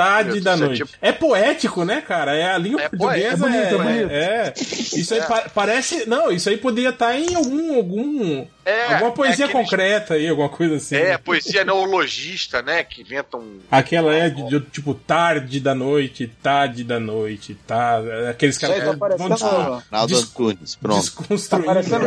Tarde 0.04 0.40
da 0.40 0.52
é 0.52 0.56
noite. 0.56 0.76
tipo- 0.84 0.90
É 1.02 1.12
poético, 1.12 1.84
né, 1.84 2.00
cara? 2.00 2.34
É 2.34 2.50
a 2.52 2.58
língua 2.58 2.82
É 2.82 2.88
portuguesa. 2.88 3.28
É 3.28 3.36
bonito, 3.36 3.56
é 3.74 3.78
bonito. 3.78 4.10
é. 4.10 4.52
Isso 4.56 5.14
aí 5.14 5.20
É. 5.20 5.24
pa- 5.24 5.46
parece. 5.54 6.08
Não, 6.08 6.30
isso 6.30 6.48
aí 6.48 6.56
poderia 6.56 6.90
estar 6.90 7.16
em 7.18 7.34
algum. 7.34 7.74
algum 7.76 8.46
É, 8.64 8.94
alguma 8.94 9.12
poesia 9.12 9.46
é 9.46 9.48
aqueles- 9.48 9.68
concreta 9.70 10.14
aí, 10.14 10.28
alguma 10.28 10.48
coisa 10.48 10.76
assim. 10.76 10.94
É, 10.96 11.16
poesia 11.18 11.64
neologista, 11.64 12.60
né? 12.62 12.84
Que 12.84 13.00
inventam. 13.02 13.42
Aquela 13.70 14.14
é 14.14 14.28
de, 14.30 14.46
de, 14.48 14.60
tipo 14.60 14.94
tarde 14.94 15.58
da 15.60 15.74
noite, 15.74 16.30
tarde 16.42 16.84
da 16.84 17.00
noite, 17.00 17.58
tá? 17.66 18.00
Aqueles 18.30 18.58
caras 18.58 18.76
tá 18.76 18.80
que 18.82 18.86
vão 18.88 18.98
parecendo- 18.98 19.28
descon- 19.30 19.82
Ronaldo 19.90 20.14
des- 20.14 20.22
Antunes, 20.22 20.74
pronto. 20.76 21.00
desconstruindo. 21.00 21.66
Parecendo 21.66 22.04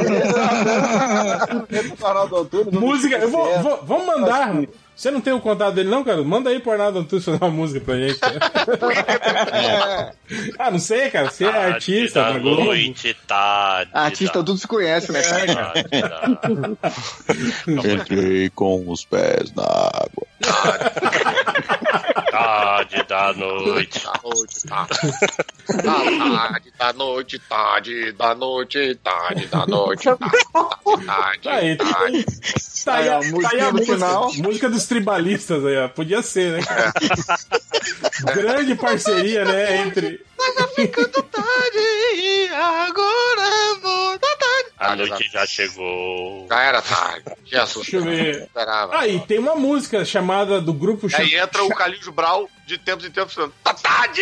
o 2.00 2.06
Arnaldo 2.06 2.38
Antunes. 2.42 2.74
Música, 2.80 3.18
eu 3.18 3.30
vou, 3.30 3.48
É. 3.54 3.60
vou- 3.62 3.80
vamos 3.84 4.06
mandar. 4.06 4.54
Você 4.96 5.10
não 5.10 5.20
tem 5.22 5.34
o 5.34 5.42
contato 5.42 5.74
dele, 5.74 5.90
não, 5.90 6.04
cara? 6.04 6.24
Manda 6.24 6.52
aí 6.52 6.60
pro 6.60 6.72
Arnaldo 6.72 7.00
Antunes 7.00 7.26
fazer 7.26 7.38
uma 7.38 7.50
música 7.50 7.84
pra 7.84 7.96
gente. 7.96 8.20
ah, 10.60 10.70
não 10.72 10.78
sei, 10.80 11.10
cara. 11.10 11.32
Você 11.32 11.46
é 11.46 11.52
Tarde 11.52 11.74
artista, 11.74 12.24
da 12.24 12.38
noite, 12.38 13.18
tarde. 13.28 13.92
Artista 13.94 14.40
da... 14.40 14.46
tudo 14.46 14.60
se 14.60 14.68
conhece, 14.68 15.12
né, 15.12 15.22
cara? 15.22 15.74
tarde 17.66 17.92
Entrei 17.92 18.50
com 18.52 18.88
os 18.88 19.04
pés 19.04 19.52
na 19.56 19.64
água. 19.64 20.28
tarde 22.30 23.04
da 23.08 23.34
noite. 23.34 24.04
Da 24.04 24.14
noite, 24.24 24.64
tarde 26.28 26.72
da 26.78 26.94
noite, 26.94 27.40
tarde 27.40 28.12
da 28.12 28.36
noite, 28.36 28.96
tarde 29.04 29.48
da 29.48 29.66
noite, 29.66 30.04
tarde, 31.06 31.50
Aí, 31.50 31.76
tarde. 31.78 32.26
Tá 32.84 32.96
aí, 32.96 33.08
Aí, 33.08 33.10
a, 33.10 33.20
ó, 33.20 33.42
tá 33.42 33.50
aí 33.54 33.60
a 33.62 33.72
música, 33.72 33.94
final. 33.94 34.34
Dos 34.84 34.88
tribalistas 34.88 35.66
aí, 35.66 35.78
ó. 35.78 35.88
Podia 35.88 36.22
ser, 36.22 36.54
né? 36.54 36.64
cara? 36.64 36.94
Grande 38.36 38.76
parceria, 38.76 39.46
né? 39.46 39.78
Entre. 39.78 40.22
Tá 40.58 40.68
ficando 40.76 41.24
tarde, 41.24 42.50
agora 42.54 43.80
vou 43.82 44.20
da 44.20 44.36
tarde. 44.38 44.70
A 44.78 44.96
noite 44.96 45.30
já 45.32 45.46
chegou. 45.46 46.46
Já 46.50 46.62
era 46.64 46.82
tarde. 46.82 47.24
Jesus. 47.46 47.88
Deixa 47.90 47.98
eu 47.98 48.04
ver. 48.04 48.44
Esperava. 48.44 48.98
Aí, 49.00 49.20
tem 49.22 49.40
uma 49.40 49.56
música 49.56 50.04
chamada 50.04 50.60
do 50.60 50.74
grupo 50.74 51.08
Aí 51.14 51.30
cham- 51.30 51.44
entra 51.44 51.64
o 51.64 51.70
Calil 51.70 52.12
Brau 52.12 52.50
de 52.66 52.78
tempos 52.78 53.06
em 53.06 53.12
tempos 53.12 53.34
falando: 53.34 53.54
Tá 53.64 53.74
tarde! 53.74 54.22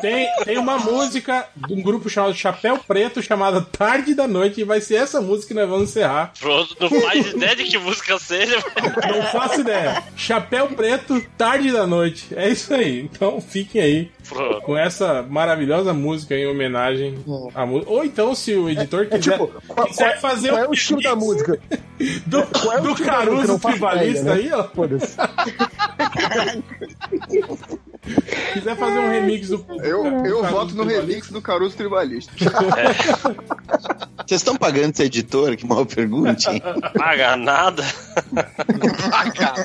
Tem, 0.00 0.28
tem 0.44 0.58
uma 0.58 0.78
música 0.78 1.48
de 1.56 1.74
um 1.74 1.82
grupo 1.82 2.08
chamado 2.08 2.34
Chapéu 2.34 2.78
Preto, 2.78 3.22
chamada 3.22 3.60
Tarde 3.62 4.14
da 4.14 4.26
Noite, 4.26 4.60
e 4.60 4.64
vai 4.64 4.80
ser 4.80 4.96
essa 4.96 5.20
música 5.20 5.48
que 5.48 5.54
nós 5.54 5.68
vamos 5.68 5.90
encerrar. 5.90 6.32
Pronto, 6.38 6.76
não 6.80 7.00
faz 7.00 7.26
ideia 7.26 7.56
de 7.56 7.64
que 7.64 7.78
música 7.78 8.18
seja. 8.18 8.62
Não 9.08 9.22
faço 9.30 9.60
ideia. 9.60 10.02
Chapéu 10.16 10.68
Preto, 10.68 11.20
Tarde 11.38 11.72
da 11.72 11.86
Noite. 11.86 12.28
É 12.36 12.48
isso 12.48 12.72
aí. 12.74 13.05
Então 13.12 13.40
fiquem 13.40 13.80
aí 13.80 14.10
Pronto. 14.28 14.60
com 14.62 14.76
essa 14.76 15.22
maravilhosa 15.22 15.94
música 15.94 16.34
em 16.36 16.46
homenagem 16.46 17.14
à 17.54 17.64
música. 17.64 17.90
Ou 17.90 18.04
então, 18.04 18.34
se 18.34 18.54
o 18.54 18.68
editor 18.68 19.06
É 19.10 19.16
quiser, 19.18 19.32
tipo, 19.32 19.48
qual, 19.68 19.86
quiser 19.86 20.18
qual- 20.18 20.20
fazer 20.20 20.48
qual 20.50 20.60
é 20.62 20.66
um 20.66 20.70
o 20.70 20.74
estilo 20.74 21.00
da 21.02 21.16
música? 21.16 21.58
do, 22.26 22.42
Qual 22.46 22.72
é 22.76 22.80
o 22.80 22.82
do 22.82 22.94
Caruso 23.02 23.58
Tribalista 23.58 24.20
ideia, 24.22 24.24
né? 24.24 24.32
aí, 24.32 24.52
ó. 24.52 24.66
Quiser 28.52 28.76
fazer 28.76 28.98
um 28.98 29.10
remix 29.10 29.48
do. 29.48 29.64
Eu, 29.82 30.02
do 30.04 30.26
eu 30.26 30.44
voto 30.44 30.74
no 30.74 30.84
remix 30.84 31.30
do 31.30 31.40
Caruso 31.42 31.76
Tribalista. 31.76 32.32
Vocês 34.26 34.40
estão 34.40 34.56
pagando 34.56 34.90
esse 34.92 35.04
editor? 35.04 35.54
Que 35.56 35.64
mal 35.64 35.86
pergunte. 35.86 36.50
hein? 36.50 36.60
Paga 36.98 37.36
nada. 37.36 37.84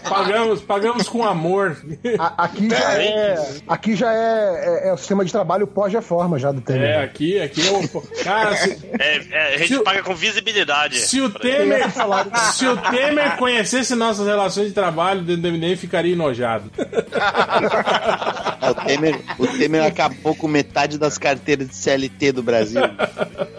Pagamos, 0.08 0.62
pagamos 0.62 1.10
com 1.10 1.24
amor. 1.26 1.78
A- 2.20 2.44
aqui 2.46 2.70
já 2.70 2.94
é, 3.02 3.46
aqui 3.68 3.96
já 3.96 4.14
é, 4.14 4.84
é- 4.84 4.90
é 4.90 4.94
o 4.94 4.98
sistema 4.98 5.26
de 5.26 5.32
trabalho 5.32 5.66
pós-reforma 5.66 6.38
já 6.38 6.52
do 6.52 6.62
Temer. 6.62 6.84
É, 6.90 7.04
aqui, 7.04 7.40
aqui 7.42 7.68
é 7.68 7.72
o. 7.72 8.02
Cara, 8.24 8.56
se, 8.56 8.78
É, 9.00 9.18
é, 9.32 9.56
a 9.56 9.58
gente 9.58 9.80
paga 9.84 10.04
com 10.04 10.14
visibilidade. 10.14 11.00
se 11.00 11.20
o 11.22 11.30
Temer. 11.32 11.88
Se 12.54 12.68
o 12.68 12.78
Temer 12.78 13.38
conhecesse 13.38 13.96
nossas 13.96 14.28
relações 14.28 14.68
de 14.68 14.74
trabalho 14.74 15.22
dentro 15.22 15.42
do 15.42 15.48
MDM, 15.52 15.76
ficaria 15.76 16.14
enojado. 16.14 16.70
O 18.70 18.86
Temer, 18.86 19.20
o 19.40 19.48
Temer 19.48 19.84
acabou 19.84 20.36
com 20.36 20.48
metade 20.48 20.98
das 20.98 21.18
carteiras 21.18 21.70
de 21.70 21.76
CLT 21.76 22.32
do 22.32 22.44
Brasil. 22.44 22.82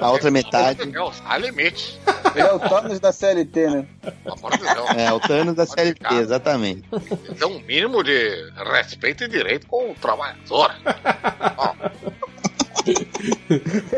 A 0.00 0.10
outra 0.10 0.30
metade 0.30 0.80
É, 0.82 1.10
há 1.24 1.38
limites. 1.38 1.98
É 2.34 2.52
o 2.52 2.58
Thanos 2.58 3.00
da 3.00 3.12
CLT, 3.12 3.70
né? 3.70 3.86
É 4.96 5.12
o 5.12 5.20
Thanos 5.20 5.54
da 5.54 5.66
CLT, 5.66 6.14
exatamente. 6.14 6.82
Tem 7.38 7.48
um 7.48 7.60
mínimo 7.60 8.02
de 8.02 8.50
respeito 8.72 9.24
e 9.24 9.28
direito 9.28 9.66
com 9.66 9.90
o 9.90 9.94
trabalhador. 9.94 10.72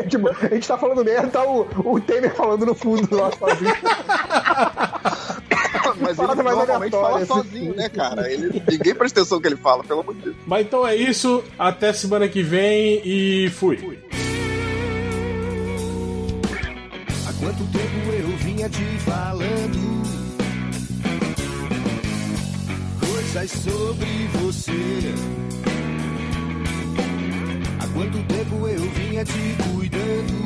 tipo, 0.09 0.29
a 0.29 0.53
gente 0.53 0.67
tá 0.67 0.77
falando 0.77 1.03
merda, 1.03 1.27
tá 1.29 1.43
o, 1.43 1.67
o 1.93 1.99
Temer 2.01 2.35
falando 2.35 2.65
no 2.65 2.75
fundo 2.75 3.15
lá 3.15 3.31
sozinho. 3.31 3.75
Mas 5.99 6.19
ele 6.19 6.35
normalmente 6.35 6.91
fala 6.91 7.17
assim. 7.17 7.25
sozinho, 7.25 7.75
né, 7.75 7.89
cara? 7.89 8.31
Ele, 8.31 8.61
ninguém 8.69 8.95
presta 8.95 9.21
atenção 9.21 9.37
no 9.37 9.41
que 9.41 9.47
ele 9.47 9.57
fala, 9.57 9.83
pelo 9.83 10.01
amor 10.01 10.15
de 10.15 10.21
Deus. 10.21 10.35
Mas 10.45 10.65
então 10.65 10.87
é 10.87 10.95
isso. 10.95 11.43
Até 11.57 11.93
semana 11.93 12.27
que 12.27 12.41
vem 12.43 13.01
e 13.05 13.49
fui. 13.49 13.99
Há 17.27 17.33
quanto 17.39 17.63
tempo 17.71 18.11
eu 18.17 18.37
vinha 18.37 18.69
te 18.69 18.83
falando 18.99 19.95
coisas 22.99 23.51
sobre 23.51 24.27
você? 24.33 25.13
Há 27.79 27.87
quanto 27.93 28.17
tempo 28.23 28.67
eu 28.67 28.81
vinha 28.91 29.23
te 29.25 29.55
cuidando 29.73 30.45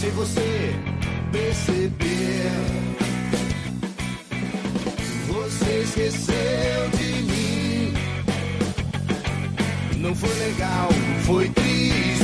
sem 0.00 0.10
você 0.10 0.93
perceber? 1.34 2.52
Você 5.26 5.80
esqueceu 5.82 6.90
de 6.96 7.22
mim. 7.22 7.94
Não 9.98 10.14
foi 10.14 10.32
legal, 10.38 10.88
foi 11.26 11.48
triste 11.48 12.23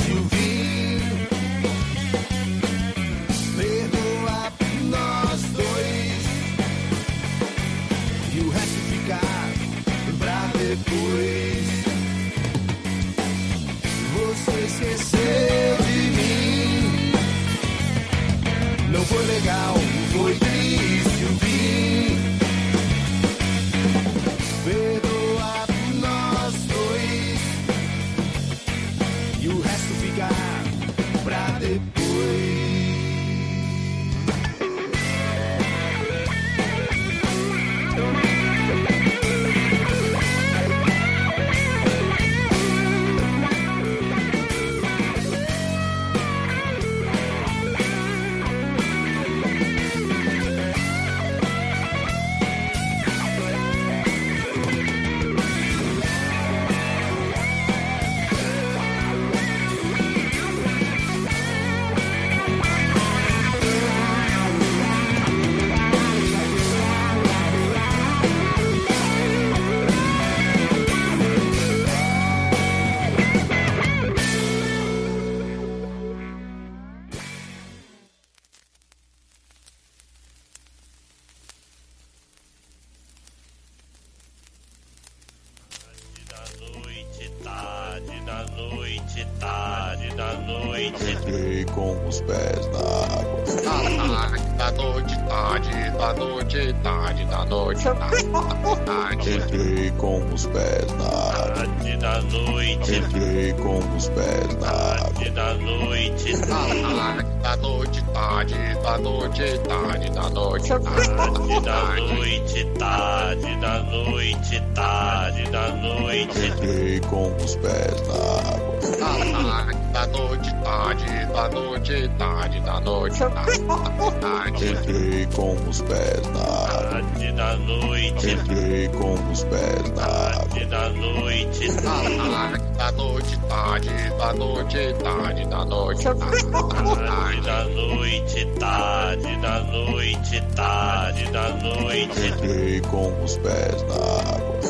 noite, 134.70 134.94
tarde, 135.02 135.44
da 135.46 135.64
noite, 135.64 136.04
tarde 136.04 137.40
da 137.42 137.64
noite, 137.64 138.46
tarde 138.58 139.36
da 139.40 139.60
noite, 139.64 140.40
tarde 140.54 141.24
da 141.32 141.48
noite, 141.56 142.26
Entrei 142.28 142.80
com 142.82 143.24
os 143.24 143.36
pés 143.38 143.82
na 143.82 143.94
água. 143.94 144.60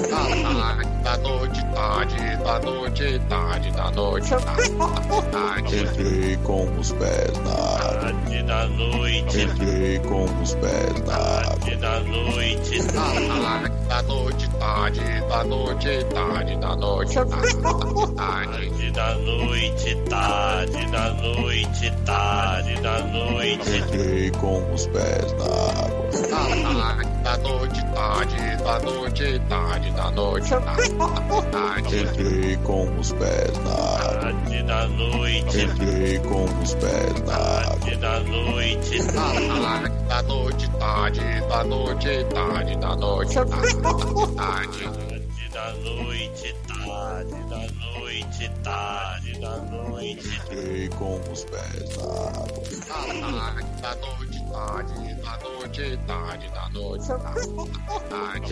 Da 1.05 1.17
noite, 1.19 1.65
tarde, 1.75 2.37
da 2.45 2.59
noite, 2.61 3.19
tarde, 3.29 3.71
da 3.73 3.91
noite, 3.91 4.35
Entrei 5.75 6.37
com 6.45 6.65
os 6.79 6.93
pés 6.93 7.33
na 7.45 7.53
água. 7.53 8.01
tarde 8.01 8.43
da 8.45 8.67
noite, 8.69 9.41
Entrei 9.43 9.99
com 10.01 10.25
os 10.43 10.55
pés 10.55 11.01
na 11.07 11.15
água. 11.15 11.45
tarde 11.59 11.77
da 11.77 12.01
noite, 12.01 12.83
Da 13.91 14.03
noite, 14.03 14.49
tarde, 14.59 15.01
da 15.29 15.45
noite, 15.45 16.05
tarde, 16.05 16.57
da 16.57 16.77
noite, 16.77 17.15
tarde 17.25 17.57
da 17.61 17.75
noite, 17.75 18.50
tarde 18.81 18.91
da 18.93 19.15
noite, 19.15 19.95
tarde 22.07 22.81
da 22.81 22.99
noite, 23.05 23.77
Entrei 23.77 24.31
com 24.31 24.73
os 24.73 24.87
pés 24.87 25.33
na 25.33 25.45
água. 25.45 26.11
Da 27.23 27.37
noite, 27.37 27.85
tarde, 27.95 28.57
da 28.65 28.79
noite, 28.81 29.39
tarde, 29.49 29.91
da 29.93 30.11
noite, 30.11 30.55
Entrei 31.95 32.57
com 32.65 32.99
os 32.99 33.13
pés 33.13 33.59
na 33.65 33.73
água. 33.73 34.21
tarde 34.21 34.63
da 34.63 34.89
noite, 34.89 35.61
Entrei 35.61 36.19
com 36.21 36.45
os 36.63 36.75
pés 36.75 37.21
na 37.27 37.35
água. 37.35 37.77
tarde 37.81 37.97
da 37.97 38.21
noite, 38.21 39.03
Da 40.09 40.23
noite, 40.23 40.71
tarde, 40.71 41.21
da 41.49 41.65
noite, 41.65 42.25
tarde, 42.35 42.77
da 42.77 42.97
noite, 42.97 43.35
tarde 44.37 45.00
com 51.01 51.19
os 51.33 51.45
pés 51.45 51.97
na 51.97 52.05
água. 52.29 52.61
Da 53.81 53.95
noite, 53.97 54.39
tarde, 54.53 54.93
da 55.23 55.39
noite, 55.39 55.97
tarde, 56.07 56.49
da 56.51 56.69
noite, 56.69 57.09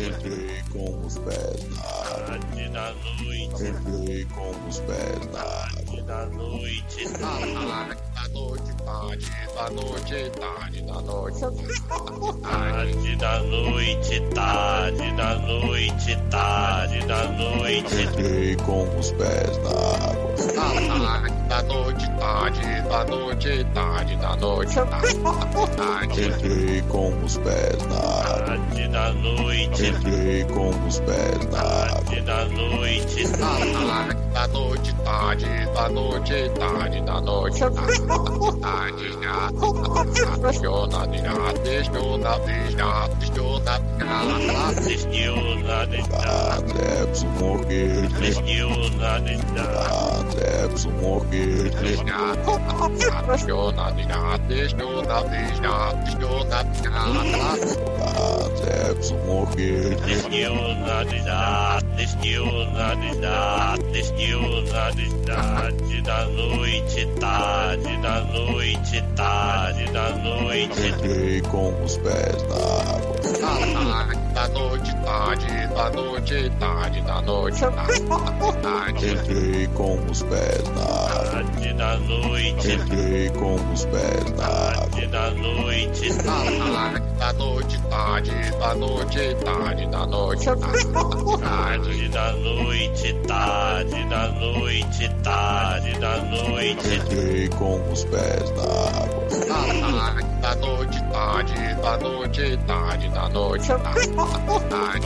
Entrei 0.09 0.63
com 0.73 1.07
os 1.07 1.19
pés 1.19 1.69
na 1.69 1.81
água. 1.83 2.27
tarde 2.27 2.69
da 2.71 2.93
noite, 2.95 3.65
Entrei 3.69 4.25
com 4.25 4.51
os 4.67 4.79
pés 4.81 5.27
na 5.31 5.41
água. 5.41 5.69
tarde 5.69 6.03
da 6.03 6.27
noite, 6.27 7.09
Da 7.19 7.29
noite, 8.29 8.73
tarde, 8.85 9.27
da 9.53 9.71
noite, 9.71 10.31
tarde, 10.31 10.81
da 10.87 11.01
noite, 11.01 11.51
tarde 12.41 13.17
da 13.17 13.41
noite, 13.41 14.21
tarde 14.35 15.13
da 15.17 15.35
noite, 15.37 16.17
tarde 16.31 17.07
da 17.07 17.29
noite, 17.29 17.95
Entrei 18.03 18.57
com 18.57 18.99
os 18.99 19.13
pés 19.13 19.59
na 19.59 19.71
água. 20.09 21.38
Da 21.59 21.65
noite, 21.65 22.07
tarde, 22.21 22.63
da 22.89 23.05
noite, 23.05 23.67
tarde, 23.75 24.15
da 24.19 24.37
noite, 24.37 24.77
Entrei 24.79 25.15
com 26.83 27.09
os 27.25 27.37
pés 27.39 27.83
na 27.89 27.99
tarde 27.99 28.87
da 28.89 29.13
noite, 29.13 29.87
Entrei 29.89 30.45
com 30.45 30.71
os 30.87 31.01
pés 31.01 31.45
na 31.51 31.59
tarde 31.59 32.21
da 32.21 32.45
noite, 32.45 33.27
Da 34.33 34.47
noite, 34.47 34.95
tarde, 35.03 35.47
da 35.75 35.89
noite, 35.89 36.49
tarde, 36.61 37.01
da 37.01 37.21
noite, 37.21 37.59
tarde, 37.59 37.99
Deixona, 39.59 40.05
deixona, 40.37 41.07
deixona, 41.09 41.53
deixona, 41.65 42.39
deixona, 42.39 43.09
Destiona 43.19 43.79
de 43.79 43.99
Adepso 43.99 44.07
morrer. 44.07 44.85
Destiona 44.85 45.87
de 45.87 45.99
Adepso 46.69 47.27
morrer. 47.27 48.09
Deixona, 48.09 48.09
deixona, 48.09 48.09
deixona, 48.09 48.09
deixona, 48.09 48.09
deixona, 48.09 48.09
Adepso 48.09 48.09
morrer. 48.09 48.09
Destiona 48.21 49.21
de 49.21 49.37
dar, 49.55 49.91
tarde 65.25 66.03
da 66.03 66.25
noite, 66.27 67.07
tarde 67.21 67.97
da 68.03 68.21
noite, 68.25 69.05
tarde 69.17 69.93
da 69.93 70.11
noite, 70.17 70.89
Entrei 70.89 71.41
com 71.43 71.83
os 71.83 71.97
pés 71.99 72.43
na. 72.49 72.78
Da 74.49 74.61
noite, 74.61 74.95
tarde, 75.05 75.47
da 75.75 75.91
noite, 75.91 76.51
tarde, 76.59 77.01
da 77.03 77.21
noite, 77.21 77.65
Entrei 79.07 79.67
com 79.75 79.99
os 80.11 80.23
pés 80.23 80.63
na 80.71 80.85
tarde 81.31 81.73
da 81.75 81.97
noite, 81.99 82.73
Entrei 82.73 83.29
com 83.31 83.55
os 83.73 83.85
pés 83.85 84.25
na 84.37 84.47
tarde 84.47 85.07
da 85.09 85.31
noite, 85.33 86.13
Da 87.19 87.33
noite, 87.35 87.79
tarde, 87.91 88.31
da 88.59 88.75
noite, 88.75 89.37
tarde, 89.45 89.87
da 89.87 90.07
noite, 90.07 90.45
tarde 90.47 92.09
da 92.09 92.33
noite, 92.33 93.13
tarde 93.27 94.05
da 94.09 94.29
noite, 94.29 95.09
tarde 95.23 95.99
da 95.99 96.17
noite, 96.23 96.95
Entrei 96.95 97.49
com 97.49 97.93
os 97.93 98.05
pés 98.05 98.51
na. 98.53 98.78
Da 100.49 100.55
noite, 100.57 100.99
tarde, 101.13 101.75
da 101.83 101.99
noite, 101.99 102.59
tarde, 102.67 103.09
da 103.11 103.29
noite, 103.29 103.71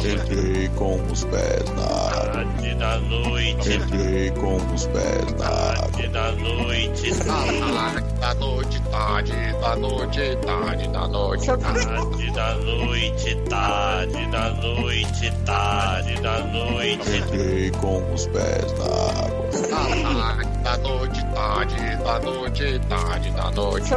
Entrei 0.06 0.68
com 0.68 0.94
os 1.10 1.24
pés 1.24 1.64
na 1.70 1.86
tarde 1.88 2.74
da 2.76 3.00
noite, 3.00 3.72
Entrei 3.74 4.30
com 4.30 4.56
os 4.72 4.86
pés 4.86 5.32
na 5.32 5.48
tarde 5.48 6.08
da 6.10 6.30
noite, 6.30 7.10
Da 8.20 8.34
noite, 8.34 8.82
tarde, 8.82 9.32
da 9.60 9.74
noite, 9.74 10.36
tarde, 10.46 10.88
da 10.88 11.08
noite, 11.08 11.46
tarde 11.46 12.30
da 12.30 12.54
noite, 12.54 13.34
tarde 13.48 14.26
da 14.30 14.50
noite, 14.52 15.32
tarde 15.44 16.20
da 16.22 16.38
noite, 16.38 17.16
Entrei 17.16 17.70
com 17.72 18.14
os 18.14 18.28
pés 18.28 18.72
na. 18.78 19.21
Da 20.62 20.76
noite, 20.78 21.24
tarde, 21.34 21.96
da 22.04 22.18
noite, 22.20 22.78
tarde, 22.88 23.30
da 23.32 23.50
noite, 23.50 23.90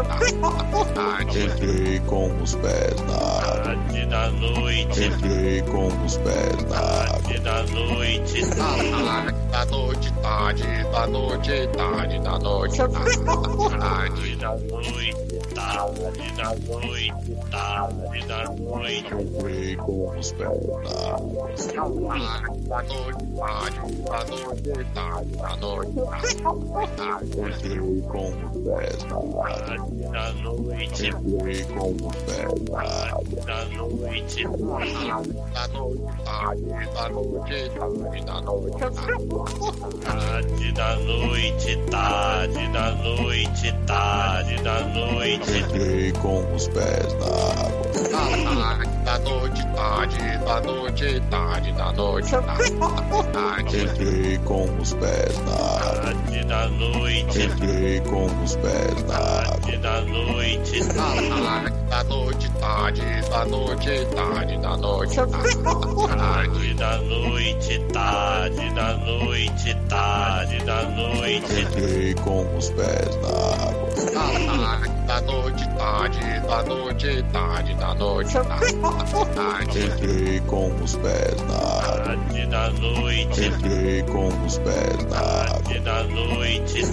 Entrei 1.39 1.99
com 2.01 2.41
os 2.41 2.55
pés 2.55 3.01
na 3.01 3.17
tarde 3.17 4.05
da 4.07 4.31
noite, 4.31 5.03
Entrei 5.05 5.61
com 5.61 5.87
os 6.05 6.17
pés 6.17 6.63
na 6.63 6.79
tarde 6.79 7.39
da 7.39 7.63
noite, 7.65 8.41
Da 9.51 9.65
noite, 9.65 10.13
tarde, 10.21 10.63
da 10.91 11.07
noite, 11.07 11.67
tarde, 11.77 12.19
da 12.19 12.39
noite, 12.39 12.77
tarde 12.77 13.09
da 13.09 13.29
noite, 13.29 13.79
tarde. 13.79 14.35
Da 14.35 14.55
noite, 14.55 15.45
tarde 17.51 18.27
da 18.27 18.43
noite, 18.55 19.13
Entrei 19.13 19.75
com 19.75 20.17
os 20.17 20.31
pés 20.31 20.49
na. 20.83 22.54
Da 22.67 22.81
noite, 22.83 24.17
tarde, 24.29 24.33
da 24.33 24.55
noite, 24.55 24.93
tarde, 25.05 25.35
da 25.37 25.55
noite, 25.57 26.77
Entrei 27.37 28.03
com 28.13 28.33
os 28.33 28.57
pés 28.63 29.03
na 29.03 29.15
água. 29.15 29.75
tarde 43.85 44.63
da 44.63 44.79
noite, 44.79 45.57
Entrei 45.57 46.11
com 46.13 46.55
os 46.55 46.67
pés 46.67 47.13
na 47.13 47.25
água. 48.75 48.94
Da 49.15 49.19
noite, 49.19 49.65
tarde, 49.75 50.17
da 50.45 50.61
noite, 50.61 51.21
tarde, 51.29 51.71
da 51.71 51.91
noite, 51.93 52.31
tarde 52.31 52.71
da 52.71 52.89
noite, 52.89 53.31
tarde. 53.31 53.83
Entrei 53.83 54.37
com 54.39 54.77
os 54.81 54.93
pés 54.93 55.39
na 55.39 55.55
tarde, 55.55 56.43
da 56.43 56.67
noite, 56.69 57.47
tarde, 57.47 57.47
da 57.47 57.61
noite, 57.61 57.65
Entrei 57.65 57.99
com 58.01 58.25
os 58.43 58.55
pés 58.57 59.03
na 59.03 59.13
tarde 59.13 59.77
da 59.77 60.01
noite, 60.01 60.85
tarde 60.87 61.29
da 61.29 61.45
noite, 61.45 61.85
Da 61.89 62.03
noite, 62.03 62.49
tarde, 62.59 63.01
da 63.29 63.45
noite, 63.45 64.05
tarde, 64.15 64.57
da 64.57 64.77
noite, 64.77 65.15
tarde. 65.15 65.55
Da 66.75 66.97
noite, 66.97 67.79
tarde 67.93 68.69
da 68.75 68.93
noite, 68.97 69.77
tarde 69.87 70.57
da 70.65 70.83
noite, 70.89 71.61
Entrei 71.61 72.13
com 72.15 72.57
os 72.57 72.69
pés 72.71 73.15
na 73.21 73.29
água. 73.69 74.94
Da 75.15 75.21
noite, 75.21 75.65
tarde, 75.77 76.19
da 76.45 76.61
noite, 76.63 77.23
tarde, 77.31 77.73
da 77.75 77.95
noite, 77.95 78.37
Entrei 79.79 80.41
com 80.41 80.67
os 80.83 80.95
pés 80.97 81.41
na. 81.47 81.57
Tarde 81.57 82.45
da 82.47 82.69
noite. 82.71 83.45
Entrei 83.45 84.03
com 84.03 84.27
os 84.45 84.57
pés 84.57 85.05
na. 85.05 85.21
Tarde 85.21 85.79
da 85.79 86.03
noite. 86.03 86.85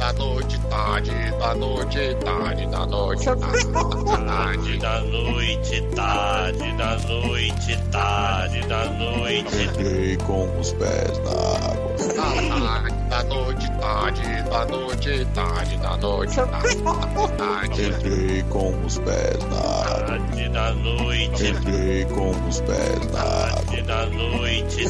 Da 0.00 0.12
noite, 0.14 0.58
tarde, 0.68 1.10
da 1.38 1.54
noite, 1.54 2.16
tarde, 2.24 2.66
da 2.66 2.86
noite, 2.86 3.24
Tarde 3.24 4.78
da 4.78 5.00
noite, 5.02 5.82
tarde 5.94 6.76
da 6.76 6.98
noite, 7.06 7.78
tarde 7.92 8.60
da 8.66 8.84
noite. 8.86 9.62
Entrei 9.62 10.16
com 10.16 10.58
os 10.58 10.72
pés 10.72 11.18
na 11.18 11.30
água. 11.30 12.91
Da 13.12 13.22
noite, 13.24 13.70
tarde, 13.72 14.22
da 14.48 14.64
noite, 14.64 15.26
tarde, 15.34 15.76
da 15.76 15.98
noite, 15.98 16.40
Entrei 16.40 18.42
com 18.44 18.70
os 18.86 18.96
pés 18.96 19.36
na. 19.50 19.60
Tarde 20.06 20.48
da 20.48 20.72
noite. 20.72 21.48
Entrei 21.48 22.06
com 22.06 22.30
os 22.48 22.60
pés 22.62 23.06
na. 23.12 23.20
Tarde 23.20 23.82
da 23.82 24.06
noite. 24.06 24.88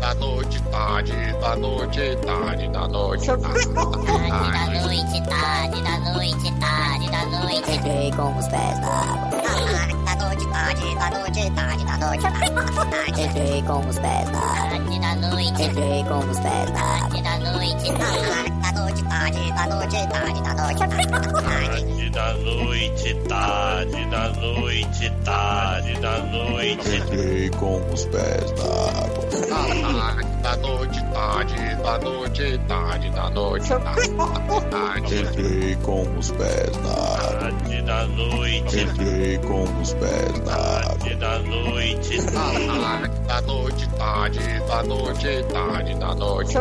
Da 0.00 0.14
noite, 0.14 0.62
tarde, 0.70 1.12
da 1.40 1.56
noite, 1.56 2.16
tarde, 2.24 2.68
da 2.68 2.86
noite, 2.86 3.26
Tarde 3.26 3.66
da 3.66 3.88
noite, 3.88 5.20
tarde 5.28 5.82
da 5.82 5.98
noite, 6.12 6.52
tarde 6.60 7.10
da 7.10 7.26
noite. 7.26 7.68
Entrei 7.72 8.12
com 8.12 8.38
os 8.38 8.46
pés 8.46 8.78
na 8.80 9.87
água. 10.68 10.94
Da 10.98 11.10
noite, 11.10 11.50
tarde, 11.50 11.84
da 11.84 11.96
noite, 11.98 12.22
tarde 12.22 12.50
da 12.50 12.62
noite. 12.62 13.20
Entrei 13.22 13.62
com 13.62 13.78
os 13.88 13.98
pés 13.98 14.30
na. 14.30 14.40
Tarde 14.40 15.00
da 15.00 15.14
noite. 15.16 15.62
Entrei 15.62 16.04
com 16.04 16.18
os 16.18 16.38
pés 16.40 16.70
na. 16.70 16.80
Tarde 16.80 17.22
da 17.22 17.38
noite. 17.38 17.92
Da 17.92 18.72
noite, 18.72 19.02
tarde, 19.04 19.52
da 19.52 19.66
noite, 19.66 20.08
tarde 20.08 20.42
da 20.42 20.54
noite. 20.54 20.78
Tarde 20.88 22.10
da 22.10 22.34
noite, 22.34 23.14
tarde 23.28 24.04
da 24.10 24.28
noite, 24.30 25.10
tarde 25.24 26.00
da 26.00 26.18
noite. 26.18 26.96
Entrei 26.96 27.50
com 27.50 27.80
os 27.92 28.04
pés 28.06 28.52
na 28.52 28.64
água. 28.64 29.18
Da 30.42 30.56
noite, 30.56 31.04
tarde, 31.12 31.76
da 31.82 31.98
noite, 31.98 32.58
tarde, 32.68 33.10
da 33.10 33.30
noite, 33.30 33.72
Entrei 35.14 35.76
com 35.76 36.02
os 36.18 36.30
pés 36.32 36.76
na 36.82 36.90
água. 36.90 37.17
Tarde 37.48 37.80
da 37.80 38.06
noite. 38.08 38.80
Entrei 38.80 39.38
com 39.38 39.62
os 39.80 39.94
pés 39.94 40.38
na 40.44 40.52
água. 40.52 40.98
Tarde 40.98 41.14
da 41.14 41.38
noite. 41.38 42.20
Da 43.26 43.40
noite, 43.40 43.88
tarde, 43.96 44.38
da 44.68 44.82
noite, 44.82 45.44
tarde, 45.50 45.94
da 45.94 46.14
noite, 46.14 46.52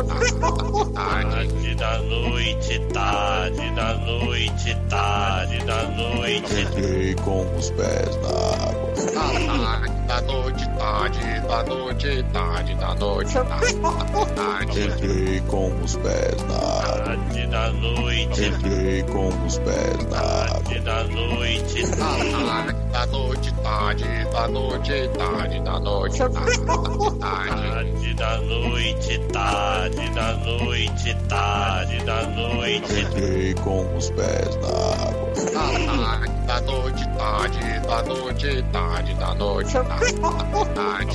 Tarde 0.93 1.75
da 1.75 1.97
noite, 1.99 2.79
tarde 2.93 3.71
da 3.75 3.93
noite, 3.95 4.77
tarde 4.89 5.65
da 5.65 5.83
noite. 5.89 6.61
Entrei 6.61 7.15
com 7.15 7.57
os 7.57 7.69
pés 7.71 8.15
na 8.21 8.29
água. 8.29 8.87
Da 10.07 10.21
noite, 10.21 10.69
tarde, 10.77 11.19
da 11.49 11.63
noite, 11.63 12.23
tarde, 12.31 12.75
da 12.75 12.95
noite, 12.95 13.37
Entrei 14.79 15.41
com 15.41 15.67
os 15.83 15.97
pés 15.97 16.41
na 16.47 16.55
água. 16.55 17.03
Tarde 17.03 17.47
da 17.47 17.71
noite. 17.73 18.45
Entrei 18.45 19.03
com 19.03 19.27
os 19.45 19.57
pés 19.59 20.05
na 20.09 20.19
água. 20.19 20.56
Tarde 20.87 21.09
da 21.11 21.15
noite. 21.15 21.83
Da 22.93 23.05
noite, 23.07 23.53
tarde, 23.61 24.05
da 24.31 24.47
noite, 24.47 25.09
tarde, 25.17 25.59
da 25.59 25.79
noite, 25.81 26.17
Tarde 27.19 28.13
da 28.13 28.37
noite, 28.37 29.19
tarde 29.33 30.09
da 30.11 30.33
noite, 30.37 31.17
tarde 31.27 32.05
da 32.05 32.23
noite. 32.27 33.01
Entrei 33.01 33.53
com 33.55 33.97
os 33.97 34.09
pés 34.11 34.55
na 34.55 34.69
água. 34.93 35.27
Da 36.47 36.61
noite, 36.61 37.05
tarde, 37.17 37.79
da 37.85 38.03
noite, 38.03 38.65
tarde, 38.71 39.13
da 39.15 39.35
noite, 39.35 39.77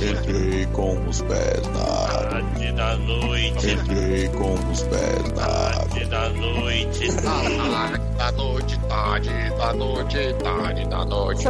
Entrei 0.05 0.65
com 0.67 1.07
os 1.09 1.21
pés 1.23 1.67
na 1.69 1.81
água. 1.81 2.29
Tarde 2.29 2.71
da 2.73 2.95
noite. 2.97 3.71
Entrei 3.71 4.27
com 4.29 4.53
os 4.71 4.83
pés 4.83 5.33
na 5.33 5.43
água. 5.43 5.73
Tarde 5.89 6.05
da 6.05 6.29
noite. 6.29 7.11
Da 7.11 8.02
noite, 8.35 8.79
tarde, 8.87 9.29
da 9.57 9.73
noite, 9.73 10.33
tarde, 10.43 10.85
da 10.87 11.05
noite, 11.05 11.43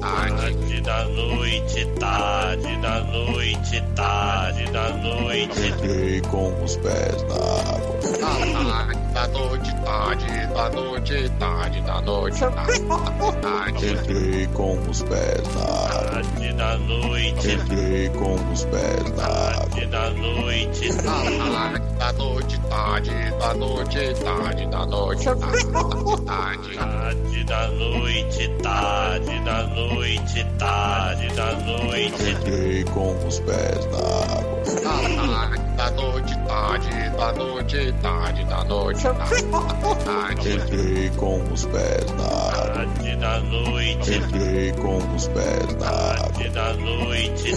Tarde 0.00 0.80
da 0.80 1.04
noite, 1.04 1.86
tarde 1.98 2.76
da 2.80 3.00
noite, 3.04 3.82
tarde 3.94 4.64
da 4.72 4.88
noite. 4.98 5.68
Entrei 5.68 6.20
com 6.22 6.52
os 6.62 6.76
pés 6.76 7.22
na. 7.24 7.77
Da 8.08 9.28
noite, 9.28 9.74
tarde, 9.84 10.46
da 10.54 10.70
noite, 10.70 11.28
tarde, 11.38 11.80
da 11.82 12.00
noite, 12.00 12.40
Entrei 13.84 14.46
com 14.48 14.78
os 14.88 15.02
pés 15.02 15.42
na. 15.54 15.64
Tarde 15.88 16.52
da 16.54 16.78
noite. 16.78 17.52
Entrei 17.52 18.08
com 18.10 18.34
os 18.50 18.64
pés 18.64 19.10
na. 19.14 19.26
Tarde 19.26 19.86
da 19.86 20.10
noite. 20.10 20.92
Da 21.98 22.12
noite, 22.14 22.60
tarde, 22.68 23.10
da 23.38 23.54
noite, 23.54 24.14
tarde, 24.24 24.66
da 24.66 24.86
noite, 24.86 25.24
Tarde 26.24 27.44
da 27.44 27.68
noite, 27.68 28.48
tarde 28.62 29.40
da 29.44 29.66
noite, 29.66 30.46
tarde 30.58 31.28
da 31.34 31.52
noite. 31.56 32.30
Entrei 32.30 32.84
com 32.84 33.26
os 33.26 33.38
pés 33.40 33.86
na 33.86 33.98
água. 34.38 35.57
Da 35.98 36.04
noite, 36.04 36.38
tarde, 36.46 37.10
da 37.16 37.32
noite, 37.32 37.94
tarde, 38.00 38.44
da 38.44 38.62
noite, 38.64 39.02
Entrei 40.48 41.10
com 41.16 41.42
os 41.52 41.64
pés 41.66 42.12
na. 42.12 42.28
Tarde 42.52 43.16
da 43.16 43.40
noite. 43.40 44.14
Entrei 44.14 44.72
com 44.74 44.98
os 45.16 45.26
pés 45.26 45.74
na. 45.74 45.90
Tarde 45.90 46.48
da 46.50 46.72
noite. 46.74 47.54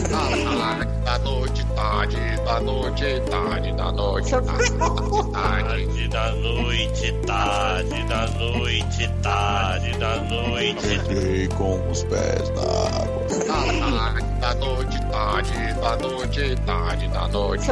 Da 1.06 1.19
noite, 1.19 1.65
tarde, 1.75 2.17
da 2.43 2.59
noite, 2.61 3.22
tarde, 3.29 3.72
da 3.74 3.91
noite, 3.91 4.31
Tarde 4.31 6.07
da 6.07 6.31
noite, 6.31 7.13
tarde 7.27 8.03
da 8.07 8.27
noite, 8.27 9.07
tarde 9.22 9.91
da 9.99 10.15
noite. 10.15 10.95
Entrei 10.95 11.47
com 11.49 11.91
os 11.91 12.03
pés 12.06 12.49
na 12.56 12.61
água. 12.63 14.31
Da 14.41 14.56
noite, 14.56 14.99
tarde, 15.11 15.74
da 15.79 15.95
noite, 15.97 16.56
tarde, 16.65 17.07
da 17.09 17.27
noite, 17.27 17.67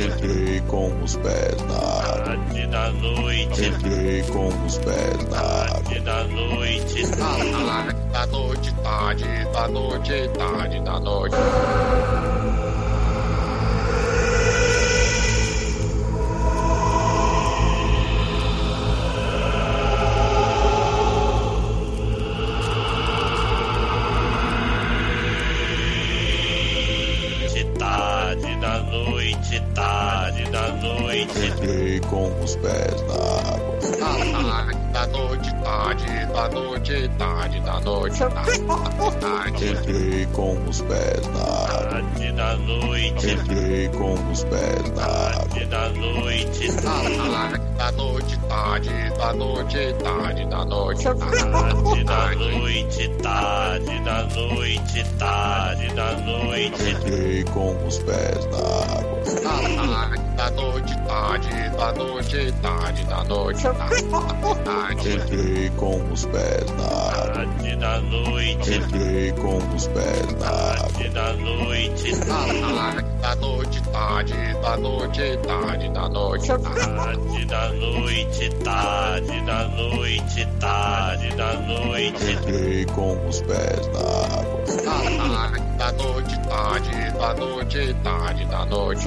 Entrei 0.00 0.60
com 0.62 1.02
os 1.02 1.16
pés 1.16 1.62
na. 1.62 1.78
Tarde 2.24 2.66
da 2.68 2.92
noite. 2.92 3.66
Entrei 3.66 4.22
com 4.22 4.48
os 4.64 4.78
pés 4.78 5.24
na. 5.28 5.36
Tarde 5.36 6.00
da 6.00 6.24
noite. 6.24 7.06
Da 8.10 8.26
noite, 8.26 8.74
tarde, 8.82 9.24
da 9.52 9.68
noite, 9.68 10.30
tarde, 10.38 10.80
da 10.80 10.98
noite. 10.98 11.36
Noite. 31.08 31.46
Entrei 31.46 32.00
com 32.00 32.42
os 32.42 32.56
pés 32.56 33.02
na 33.02 33.14
água. 33.14 33.78
Da 34.92 35.06
noite, 35.06 35.54
tarde, 35.62 36.26
da 36.32 36.48
noite, 36.48 37.10
tarde, 37.18 37.60
da 37.60 37.80
noite, 37.80 38.22
Entrei 39.64 40.26
com 40.32 40.56
os 40.68 40.80
pés 40.82 41.26
na 41.28 41.40
água. 41.40 41.88
Tarde 41.88 42.32
da 42.32 42.56
noite. 42.56 43.30
Entrei 43.30 43.88
com 43.88 44.14
os 44.30 44.44
pés 44.44 44.90
na 44.96 45.04
água. 45.04 45.48
Tarde 45.48 45.64
da 45.66 45.88
noite. 45.90 46.72
Da 47.78 47.92
noite, 47.92 48.38
tarde, 48.48 48.90
da 49.18 49.32
noite, 49.32 49.94
tarde, 50.02 50.44
da 50.46 50.64
noite, 50.64 51.04
Tarde 51.04 52.04
da 52.04 52.34
noite, 52.34 53.08
tarde 53.22 54.00
da 54.04 54.24
noite, 54.24 55.04
tarde 55.18 55.94
da 55.94 56.12
noite. 56.12 56.90
Entrei 56.90 57.44
com 57.44 57.86
os 57.86 57.98
pés 57.98 58.44
na 58.46 58.58
água. 58.58 60.27
Da 60.38 60.52
noite, 60.52 60.96
tarde, 61.04 61.48
da 61.76 61.92
noite, 61.94 62.54
tarde, 62.62 63.04
da 63.06 63.24
noite, 63.24 63.66
Entrei 65.02 65.68
com 65.70 66.12
os 66.12 66.26
pés 66.26 66.70
na. 66.76 67.07
Tarde 67.48 67.76
da 67.76 68.00
noite. 68.00 68.74
Entrei 68.74 69.32
com 69.32 69.56
os 69.74 69.86
pés. 69.88 70.32
Tarde 70.34 71.08
da 71.08 71.32
noite. 71.34 72.14
Da 73.20 73.34
noite, 73.36 73.82
tarde, 73.90 74.32
da 74.62 74.76
noite, 74.76 75.38
tarde, 75.46 75.88
da 75.88 76.08
noite, 76.08 76.46
Tarde 76.48 77.44
da 77.46 77.68
noite, 77.72 78.50
tarde 78.62 79.40
da 79.46 79.68
noite, 79.68 80.48
tarde 80.60 81.36
da 81.36 81.54
noite. 81.54 82.32
Entrei 82.32 82.84
com 82.86 83.28
os 83.28 83.40
pés 83.42 83.88
na 83.88 84.00
água. 84.38 84.58
Da 84.84 85.68
da 85.78 85.92
noite, 85.92 86.38
tarde, 86.48 87.12
da 87.18 87.34
noite, 87.34 87.96
tarde, 88.02 88.44
da 88.46 88.64
noite, 88.66 89.04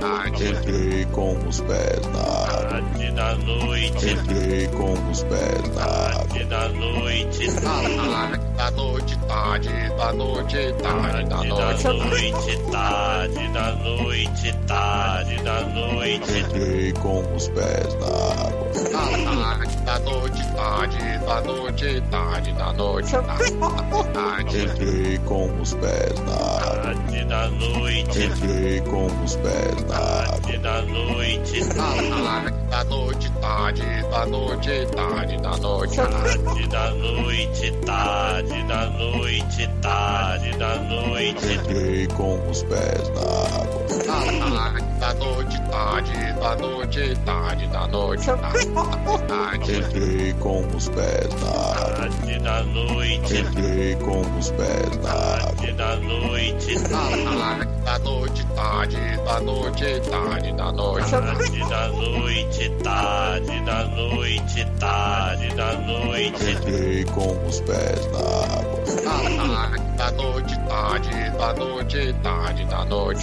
tarde. 0.00 0.48
Entrei 0.48 1.04
com 1.06 1.36
os 1.48 1.60
pés 1.60 2.06
na 2.12 2.20
água. 2.20 2.61
Tarde 2.82 3.10
da 3.12 3.34
noite, 3.36 4.10
Entrei 4.10 4.66
com 4.68 4.92
os 5.10 5.22
pés 5.24 5.68
na 5.74 5.82
água. 5.82 6.12
tarde 6.12 6.44
da 6.44 6.68
noite, 6.68 7.50
da 7.50 8.70
noite, 8.70 9.18
tarde, 9.18 9.68
da 9.96 10.12
noite, 10.12 10.72
tarde, 10.82 11.24
da 11.24 11.36
tarde 11.36 11.48
noite, 11.48 11.82
da 11.84 11.92
noite, 11.92 12.58
tarde 12.70 13.48
da 13.52 13.72
noite, 13.76 14.52
tarde 14.66 15.42
da 15.42 15.60
noite. 15.62 16.38
Entrei 16.38 16.92
com 16.92 17.34
os 17.36 17.48
pés 17.48 17.94
na 17.94 18.06
água. 18.06 18.62
da 19.84 19.98
noite, 19.98 20.52
tarde, 20.54 21.18
da 21.26 21.40
noite, 21.40 22.02
tarde, 22.10 22.52
da 22.52 22.72
noite, 22.72 23.12
tarde. 24.12 24.62
Entrei 24.62 25.18
com 25.18 25.60
os 25.60 25.74
pés 25.74 26.20
na 26.20 26.32
água. 26.34 26.82
Tarde 26.82 27.24
da 27.24 27.48
noite, 27.48 28.22
Entrei 28.24 28.80
com 28.82 29.06
os 29.24 29.36
pés 29.36 29.84
na 29.88 29.96
água. 29.96 30.41
Tarde 30.62 30.82
da 30.82 30.82
noite, 30.82 31.64
da 32.70 32.84
noite, 32.84 33.32
tarde, 33.40 33.82
da 34.10 34.26
noite, 34.26 34.86
tarde, 34.94 35.36
da 35.38 35.56
noite, 35.56 35.96
tarde 36.06 36.68
da 36.68 36.90
noite, 36.92 37.72
tarde 37.84 38.62
da 38.68 38.86
noite, 38.90 39.68
tarde 39.82 40.50
da 40.58 40.76
noite. 40.76 41.52
Entrei 41.54 42.06
com 42.06 42.48
os 42.48 42.62
pés 42.62 43.08
na 43.08 43.20
água. 43.58 43.82
da 45.00 45.14
noite, 45.14 45.60
tarde, 45.68 46.32
da 46.40 46.56
noite, 46.56 47.18
tarde, 47.24 47.66
da 47.66 47.86
noite, 47.88 48.26
tarde. 49.26 49.76
Entrei 49.76 50.32
com 50.34 50.60
os 50.76 50.88
pés 50.88 51.28
na 51.40 51.50
água. 51.50 51.91
Tarde 52.02 52.38
da 52.40 52.64
noite, 52.64 53.36
Entrei 53.36 53.94
com 53.94 54.22
os 54.36 54.50
pés 54.50 54.96
na 54.96 55.12
tarde 55.12 55.72
da 55.74 55.96
noite, 55.98 56.78
da 56.80 57.98
noite, 58.00 58.44
tarde, 58.56 58.96
da 59.24 59.40
noite, 59.40 60.00
tarde, 60.10 60.52
da 60.56 60.72
noite, 60.72 61.16
tarde 61.22 61.60
da 61.68 61.88
noite, 61.88 62.70
tarde 62.82 63.60
da 63.64 63.84
noite, 63.84 64.66
tarde 64.80 65.54
da 65.54 65.72
noite. 65.78 66.50
Entrei 66.50 67.04
com 67.04 67.46
os 67.46 67.60
pés 67.60 68.10
na 68.10 68.18
água. 68.18 68.82
da 69.96 70.10
noite, 70.10 70.58
tarde, 70.68 71.30
da 71.38 71.52
noite, 71.54 72.12
tarde, 72.20 72.64
da 72.64 72.84
noite, 72.84 73.22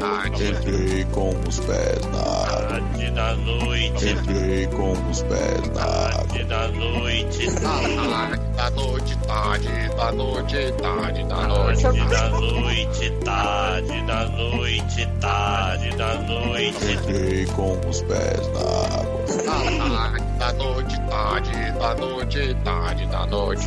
tarde. 0.00 0.48
Entrei 0.48 1.04
com 1.12 1.28
os 1.46 1.60
pés 1.60 2.00
na 2.10 2.20
água. 2.20 2.45
Tarde 2.68 3.10
da 3.12 3.34
noite, 3.36 4.08
Entrei 4.08 4.66
com 4.66 4.92
os 5.10 5.22
pés 5.22 5.68
tarde 5.68 6.44
da 6.44 6.68
noite, 6.68 7.50
da 7.60 8.70
noite, 8.70 9.16
tarde, 9.20 9.88
da 9.96 10.12
noite, 10.12 10.72
tarde, 10.82 11.24
da 11.24 11.46
noite, 11.46 11.92
tarde 11.92 12.02
da 12.10 12.28
noite, 12.28 13.10
tarde 13.24 14.02
da 14.06 14.24
noite, 14.28 15.08
tarde 15.20 15.96
da 15.96 16.14
noite. 16.22 16.92
Entrei 16.92 17.46
com 17.46 17.88
os 17.88 18.02
pés 18.02 18.48
na 18.48 18.60
água. 18.96 20.26
da 20.38 20.52
noite, 20.52 21.00
tarde, 21.08 21.72
da 21.78 21.94
noite, 21.94 22.56
tarde, 22.64 23.06
da 23.06 23.26
noite, 23.26 23.64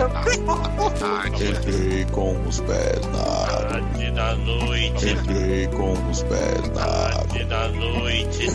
tarde. 1.00 1.44
Entrei 1.50 2.06
com 2.12 2.36
os 2.48 2.60
pés 2.62 3.06
na 3.08 3.20
água. 3.20 3.70
Tarde 3.70 4.12
da 4.12 4.36
noite, 4.36 5.10
Entrei 5.10 5.68
com 5.68 5.94
os 6.10 6.24
pés 6.24 6.70
na 6.76 6.82
água. 6.84 7.10
tarde 7.28 7.44
da 7.46 7.68
noite, 7.70 8.48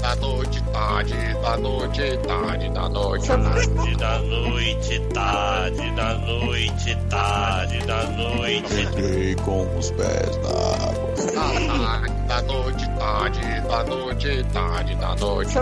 da 0.00 0.16
noite, 0.16 0.62
tarde, 0.72 1.14
da 1.42 1.56
noite, 1.56 2.18
tarde, 2.26 2.68
da 2.70 2.88
noite, 2.88 3.26
tarde 3.28 3.96
da 3.96 4.18
noite, 4.18 5.00
tarde 5.12 5.90
da 5.92 6.14
noite, 6.18 6.98
tarde 7.10 7.78
da 7.86 8.04
noite. 8.10 8.80
Entrei 8.80 9.34
com 9.36 9.78
os 9.78 9.90
pés 9.90 10.36
na 10.38 10.50
água. 10.50 12.13
Da 12.34 12.42
noite, 12.42 12.90
tarde, 12.98 13.60
da 13.68 13.84
noite, 13.84 14.44
tarde, 14.52 14.94
da 14.96 15.14
noite, 15.14 15.54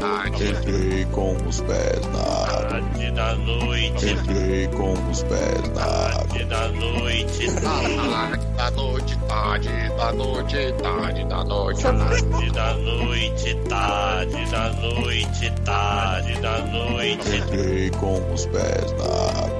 tarde. 0.00 0.48
Entrei 0.48 1.04
com 1.12 1.36
os 1.46 1.60
pés 1.60 2.00
na. 2.06 2.68
Tarde 2.68 3.10
da 3.12 3.34
noite, 3.36 4.10
Entrei 4.10 4.66
com 4.68 4.92
os 5.08 5.22
pés 5.22 5.68
na 5.74 5.84
tarde 5.84 6.44
da 6.46 6.68
noite, 6.68 7.46
da 8.56 8.70
noite, 8.72 9.18
tarde, 9.18 9.68
da 9.98 10.12
noite, 10.12 10.72
tarde, 10.82 11.24
da 11.24 11.44
noite, 11.44 11.82
tarde 11.82 12.50
da 12.52 12.74
noite, 12.74 13.54
tarde 13.68 14.50
da 14.50 14.72
noite, 14.72 15.52
tarde 15.64 16.40
da 16.40 16.58
noite. 16.66 17.36
Entrei 17.36 17.90
com 17.90 18.32
os 18.32 18.46
pés 18.46 18.92
na 18.98 19.44
água. 19.44 19.57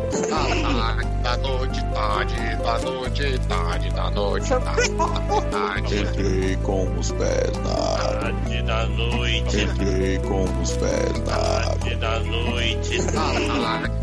Da 1.23 1.37
noite, 1.37 1.85
tarde, 1.93 2.57
da 2.63 2.79
noite, 2.79 3.39
tarde, 3.49 3.91
da 3.91 4.11
noite, 4.11 4.49
tarde. 5.51 6.01
Entrei 6.01 6.57
com 6.57 6.99
os 6.99 7.13
pés 7.13 7.53
na. 7.59 7.75
Tarde 7.75 8.63
da 8.63 8.87
noite, 8.87 9.61
Entrei 9.61 10.19
com 10.19 10.45
os 10.63 10.73
pés 10.73 11.21
na 11.21 11.37
tarde 11.37 11.95
da 11.97 12.21
noite, 12.21 12.99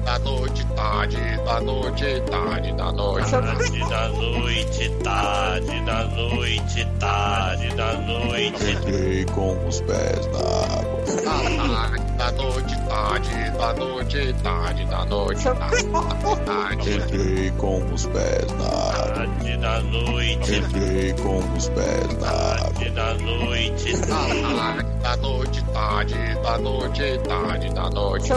da 0.05 0.19
noite, 0.19 0.65
tarde, 0.75 1.17
da 1.45 1.59
noite, 1.61 2.21
tarde, 2.29 2.71
da 2.73 2.91
noite, 2.91 3.31
tarde 3.31 3.79
da 3.89 4.07
noite, 4.09 4.89
tarde 5.03 5.81
da 5.85 6.03
noite, 6.05 6.87
tarde 6.99 7.75
da 7.75 7.93
noite. 7.93 8.71
Entrei 8.71 9.25
com 9.25 9.67
os 9.67 9.81
pés 9.81 10.27
na 10.27 10.39
água. 10.39 12.05
da 12.17 12.31
noite, 12.31 12.75
tarde, 12.87 13.51
da 13.57 13.73
noite, 13.73 14.33
tarde, 14.43 14.85
da 14.85 15.05
noite, 15.05 15.43
tarde. 16.45 16.95
Entrei 16.95 17.51
com 17.57 17.83
os 17.93 18.05
pés 18.05 18.51
na 18.59 18.65
água. 18.65 19.13
Tarde 19.15 19.57
da 19.57 19.81
noite, 19.81 20.55
Entrei 20.55 21.13
com 21.13 21.39
os 21.57 21.69
pés 21.69 22.17
na 22.19 22.27
água. 22.29 22.73
tarde 22.73 22.89
da 22.91 23.13
noite, 23.15 23.97
da 25.01 25.17
noite, 25.17 25.63
tarde, 25.73 26.15
da 26.43 26.57
noite, 26.59 27.19
tarde, 27.27 27.73
da 27.73 27.89
noite, 27.89 28.29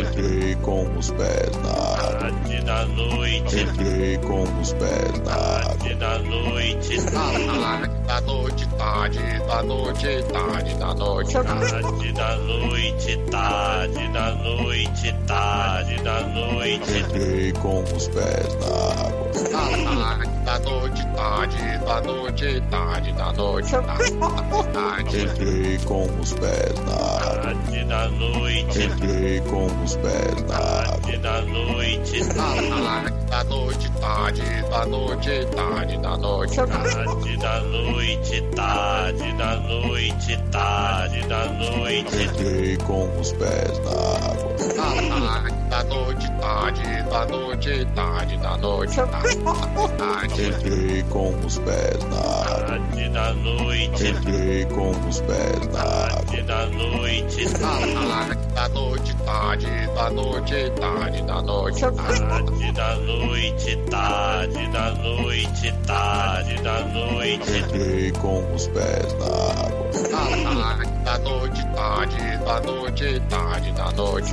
Entrei 0.00 0.54
com 0.56 0.82
os 0.98 1.10
pés 1.10 1.56
na 1.62 1.70
água. 1.70 2.18
Tarde 2.18 2.60
da 2.64 2.84
noite, 2.86 3.60
Entrei 3.60 4.18
com 4.18 4.42
os 4.60 4.72
pés 4.74 5.20
na 5.24 5.32
água. 5.32 5.74
tarde 5.74 5.94
da 5.94 6.18
noite, 6.18 7.00
da 7.00 8.20
noite, 8.20 8.66
tarde, 8.76 9.18
da 9.46 9.62
noite, 9.62 10.22
tarde, 10.24 10.74
da 10.74 10.94
noite, 10.94 11.32
tarde 11.32 12.12
da 12.12 12.36
noite, 12.36 13.16
tarde 13.30 14.08
da 14.12 14.34
noite, 14.34 15.14
tarde 15.26 16.02
da 16.02 16.20
noite. 16.28 16.98
Entrei 16.98 17.52
com 17.52 17.82
os 17.82 18.08
pés 18.08 18.54
na 18.60 19.06
água. 19.06 19.23
Da 20.44 20.58
noite, 20.60 21.06
tarde, 21.16 21.78
da 21.84 22.00
noite, 22.00 22.62
tarde, 22.70 23.12
da 23.12 23.32
noite, 23.32 23.70
tarde. 24.72 25.22
Entrei 25.22 25.78
com 25.84 26.04
os 26.20 26.32
pés 26.34 26.74
na. 26.80 27.42
Tarde 27.42 27.84
da 27.84 28.08
noite, 28.08 28.82
Entrei 28.84 29.40
com 29.40 29.66
os 29.82 29.96
pés 29.96 30.42
na 30.42 30.58
tarde 30.58 31.18
da 31.18 31.42
noite, 31.42 32.24
da 32.28 33.44
noite, 33.44 33.90
tarde, 34.00 34.42
da 34.70 34.84
noite, 34.86 35.46
tarde, 35.46 35.98
da 35.98 36.16
noite, 36.16 36.56
tarde 36.66 37.36
da 37.38 37.60
noite, 37.60 38.42
tarde 38.54 39.32
da 39.32 39.56
noite, 39.56 40.38
tarde 40.52 41.28
da 41.28 41.46
noite. 41.46 42.22
Entrei 42.22 42.76
com 42.78 43.20
os 43.20 43.32
pés 43.32 43.78
na. 43.80 44.43
Da 44.64 45.84
noite, 45.84 46.30
tarde, 46.40 47.02
da 47.10 47.26
noite, 47.26 47.86
tarde, 47.94 48.36
da 48.38 48.56
noite, 48.56 48.96
tarde. 48.96 50.46
Entrei 50.46 51.02
com 51.10 51.34
os 51.44 51.58
pés 51.58 51.98
na. 52.04 52.44
Tarde 52.66 53.08
da 53.10 53.34
noite, 53.34 54.06
Entrei 54.08 54.64
com 54.66 54.90
os 55.06 55.20
pés 55.20 55.66
na 55.66 55.82
tarde 55.82 56.42
da 56.42 56.66
noite, 56.66 57.48
Da 58.54 58.68
noite, 58.70 59.14
tarde, 59.16 59.66
da 59.94 60.10
noite, 60.10 60.70
tarde, 60.80 61.22
da 61.22 61.42
noite, 61.42 61.80
tarde 61.80 62.72
da 62.72 62.94
noite, 62.96 63.76
tarde 63.90 64.68
da 64.72 64.90
noite, 64.94 65.74
tarde 65.86 66.62
da 66.62 66.80
noite. 66.86 67.58
Entrei 67.58 68.12
com 68.12 68.54
os 68.54 68.66
pés 68.68 69.12
na 69.18 69.26
água. 69.26 70.93
Da 71.04 71.18
noite, 71.18 71.62
tarde, 71.74 72.38
da 72.44 72.60
noite, 72.60 73.20
tarde, 73.28 73.72
da 73.72 73.92
noite, 73.92 74.30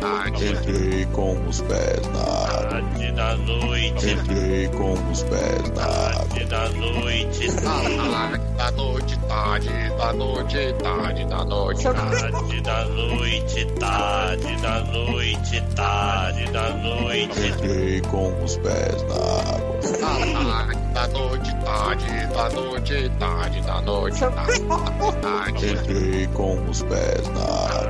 tarde. 0.00 0.46
Entrei 0.52 1.06
com 1.06 1.46
os 1.48 1.60
pés 1.62 2.06
na. 2.08 2.68
Tarde 2.68 3.12
da 3.12 3.36
noite, 3.36 4.10
Entrei 4.10 4.68
com 4.68 4.92
os 5.10 5.22
pés 5.22 5.70
na 5.70 5.86
tarde 5.86 6.44
da 6.44 6.68
noite, 6.70 7.50
Da 8.56 8.70
noite, 8.72 9.18
tarde, 9.26 9.68
da 9.96 10.12
noite, 10.12 10.74
tarde, 10.82 11.24
da 11.24 11.44
noite, 11.44 11.82
tarde 11.82 12.60
da 12.60 12.84
noite, 12.84 13.64
tarde 13.78 14.56
da 14.60 14.80
noite, 14.84 15.62
tarde 15.74 16.52
da 16.52 16.70
noite. 16.74 17.46
Entrei 17.48 18.00
com 18.02 18.44
os 18.44 18.56
pés 18.58 19.02
na 19.04 19.56
água. 19.56 19.71
Da 19.82 21.08
noite, 21.08 21.54
tarde, 21.64 22.26
da 22.32 22.48
noite, 22.50 23.10
tarde, 23.18 23.60
da 23.62 23.80
noite, 23.80 24.20
tarde. 24.20 25.72
Entrei 25.72 26.26
com 26.28 26.70
os 26.70 26.82
pés 26.82 27.28
na. 27.28 27.40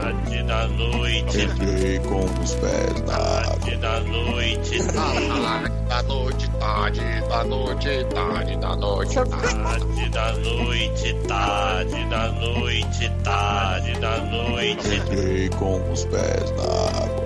Tarde 0.00 0.42
da 0.44 0.68
noite, 0.68 1.40
Entrei 1.42 1.98
com 1.98 2.24
os 2.24 2.54
pés 2.54 3.00
na 3.02 3.12
tarde 3.12 3.76
da 3.76 4.00
noite, 4.00 4.82
Da 5.88 6.02
noite, 6.04 6.50
tarde, 6.58 7.00
da 7.28 7.44
noite, 7.44 8.04
tarde, 8.14 8.56
da 8.56 8.76
noite, 8.76 9.14
tarde 9.14 10.08
da 10.10 10.32
noite, 10.32 11.14
tarde 11.28 12.04
da 12.08 12.28
noite, 12.32 13.12
tarde 13.22 14.00
da 14.00 14.16
noite. 14.18 14.94
Entrei 14.94 15.48
com 15.50 15.92
os 15.92 16.04
pés 16.06 16.50
na. 16.52 17.21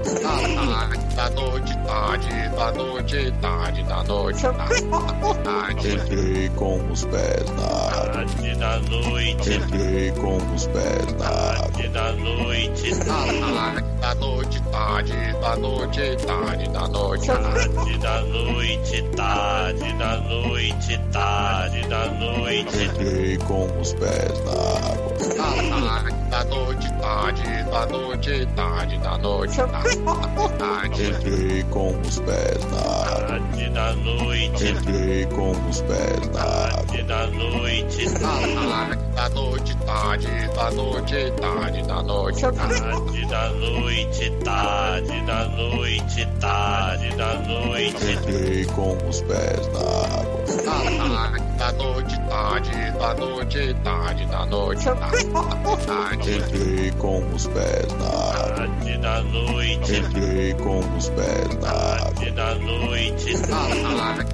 Da 1.16 1.30
noite, 1.30 1.76
tarde, 1.84 2.48
da 2.54 2.72
noite, 2.72 3.32
tarde, 3.40 3.82
da 3.84 4.04
noite, 4.04 4.40
tarde. 4.42 5.35
Entrei 5.46 6.48
com 6.56 6.80
os 6.90 7.04
pés 7.04 7.48
na. 7.50 7.66
Tarde 8.12 8.54
da 8.56 8.80
noite, 8.80 9.52
Entrei 9.54 10.10
com 10.10 10.36
os 10.38 10.66
pés 10.66 11.12
na 11.20 11.26
água. 11.28 11.70
tarde 11.70 11.88
da 11.88 12.12
noite, 12.14 12.94
Da 14.00 14.14
noite, 14.16 14.60
tarde, 14.72 15.12
da 15.40 15.56
noite, 15.56 16.16
tarde, 16.26 16.68
da 16.70 16.88
noite, 16.88 17.26
tarde 17.26 17.98
da 18.00 18.22
noite, 18.22 19.02
tarde 19.14 19.92
da 19.98 20.16
noite, 20.18 21.00
tarde 21.12 21.88
da 21.88 22.06
noite. 22.08 22.82
Entrei 22.84 23.36
com 23.38 23.80
os 23.80 23.92
pés 23.94 24.44
na 24.44 24.52
água. 24.52 25.06
Da 26.30 26.44
noite, 26.44 26.92
tarde, 27.00 27.42
da 27.70 27.86
noite, 27.86 28.46
tarde, 28.56 28.98
da 28.98 29.18
noite, 29.18 29.56
tarde. 30.58 31.02
Entrei 31.04 31.62
com 31.70 32.00
os 32.00 32.18
pés 32.18 32.64
na 32.72 32.78
água. 32.78 33.26
Tarde 33.28 33.70
da 33.70 33.92
noite, 33.94 34.64
Entrei 34.68 35.26
com 35.36 35.50
os 35.68 35.80
pés 35.82 36.28
na 36.32 36.42
tarde 36.42 37.02
da 37.02 37.26
noite, 37.28 38.08
Da 39.14 39.28
noite, 39.28 39.76
tarde, 39.86 40.26
da 40.56 40.70
noite, 40.70 41.30
tarde, 41.36 41.82
da 41.82 42.02
noite, 42.02 42.40
tarde 42.52 43.26
da 43.26 43.48
noite, 43.50 44.30
tarde 44.44 45.20
da 45.26 45.44
noite, 45.48 46.28
tarde 46.40 47.16
da 47.16 47.34
noite. 47.40 48.12
Entrei 48.12 48.64
com 48.66 48.96
os 49.08 49.20
pés 49.22 49.66
na 49.72 49.80
água. 49.80 50.36
Da 51.58 51.72
noite, 51.72 52.20
tarde, 52.28 52.70
da 52.98 53.14
noite, 53.14 53.74
tarde, 53.84 54.26
da 54.26 54.46
noite, 54.46 54.84
tarde. 55.86 56.36
Entrei 56.36 56.90
com 56.92 57.18
os 57.34 57.46
pés 57.46 57.92
na 57.98 58.06
água. 58.06 58.56
Tarde 58.56 58.98
da 58.98 59.22
noite, 59.22 59.96
Entrei 59.96 60.54
com 60.54 60.78
os 60.96 61.08
pés 61.10 61.48
na 61.60 61.68
água. 61.68 62.12
tarde 62.14 62.30
da 62.32 62.54
noite, 62.56 63.36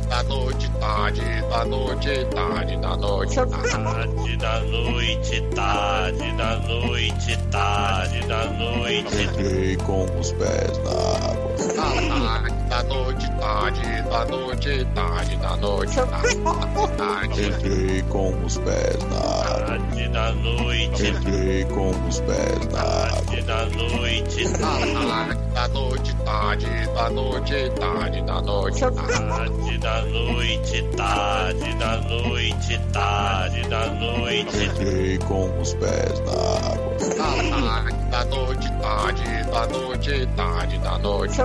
Da 0.09 0.23
noite, 0.25 0.71
tarde, 0.71 0.83
da 0.92 1.65
noite, 1.65 2.26
tarde, 2.35 2.76
da 2.76 2.97
noite, 2.97 3.35
tarde 3.35 4.37
da 4.37 4.60
noite, 4.60 5.42
tarde 5.55 6.33
da 6.37 6.57
noite, 6.58 7.39
tarde 7.51 8.21
da 8.26 8.44
noite. 8.51 9.23
Entrei 9.23 9.76
com 9.76 10.05
os 10.21 10.33
pés 10.33 10.78
na 10.85 11.31
água. 11.31 11.42
Da 12.69 12.83
noite, 12.85 13.31
tarde, 13.39 14.03
da 14.11 14.25
noite, 14.25 14.85
tarde, 14.95 15.37
da 15.37 15.57
noite, 15.57 15.95
tarde. 16.97 17.47
Entrei 17.47 18.03
com 18.03 18.45
os 18.45 18.57
pés 18.59 18.99
na. 19.05 19.21
Tarde 19.21 20.09
da 20.09 20.33
noite, 20.33 21.07
Entrei 21.07 21.65
com 21.67 21.91
os 22.09 22.21
pés 22.21 22.67
na 22.73 22.83
tarde 22.83 23.43
da 23.43 23.67
noite, 23.67 24.49
Da 25.55 25.69
noite, 25.69 26.17
tarde, 26.25 26.67
da 26.95 27.11
noite, 27.11 27.71
tarde, 27.78 28.23
da 28.23 28.41
noite, 28.41 28.81
tarde 28.81 29.78
da 29.78 30.03
noite, 30.03 30.83
tarde 30.97 31.75
da 31.78 31.97
noite, 32.01 32.81
tarde 32.93 33.69
da 33.69 33.87
noite. 33.87 34.65
Entrei 34.65 35.19
com 35.19 35.61
os 35.61 35.75
pés 35.75 36.21
na 36.21 36.33
água. 36.33 36.93
Da 38.11 38.25
noite, 38.27 38.71
tarde, 38.81 39.23
da 39.51 39.67
noite, 39.67 40.28
tarde, 40.37 40.78
da 40.78 40.99
noite. 40.99 41.37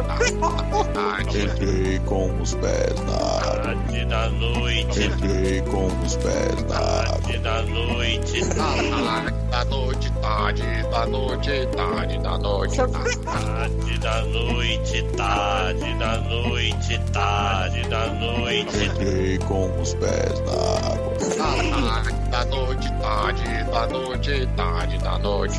Entrei 1.38 2.00
com 2.00 2.42
os 2.42 2.54
pés 2.56 3.00
na. 3.02 3.18
Tarde 3.18 4.06
da 4.06 4.30
noite, 4.30 5.04
Entrei 5.04 5.62
com 5.62 5.88
os 6.06 6.16
pés 6.16 6.62
na 6.64 6.78
tarde 6.78 7.38
da 7.40 7.62
noite, 7.64 8.42
Da 9.52 9.66
noite, 9.66 10.12
tarde, 10.22 10.64
da 10.92 11.06
noite, 11.06 11.68
tarde, 11.76 12.18
da 12.20 12.38
noite, 12.38 12.78
tarde 12.78 13.98
da 14.00 14.22
noite, 14.24 15.04
tarde 15.16 15.94
da 15.96 16.18
noite, 16.22 17.00
tarde 17.12 17.90
da 17.90 18.08
noite. 18.14 18.84
Entrei 18.86 19.38
com 19.40 19.82
os 19.82 19.94
pés 19.96 20.40
na 20.42 20.54
água. 20.92 22.26
Da 22.38 22.46
noite, 22.46 22.94
tarde, 23.02 23.64
da 23.72 23.88
noite, 23.88 24.48
tarde, 24.56 24.98
da 25.00 25.18
noite, 25.18 25.58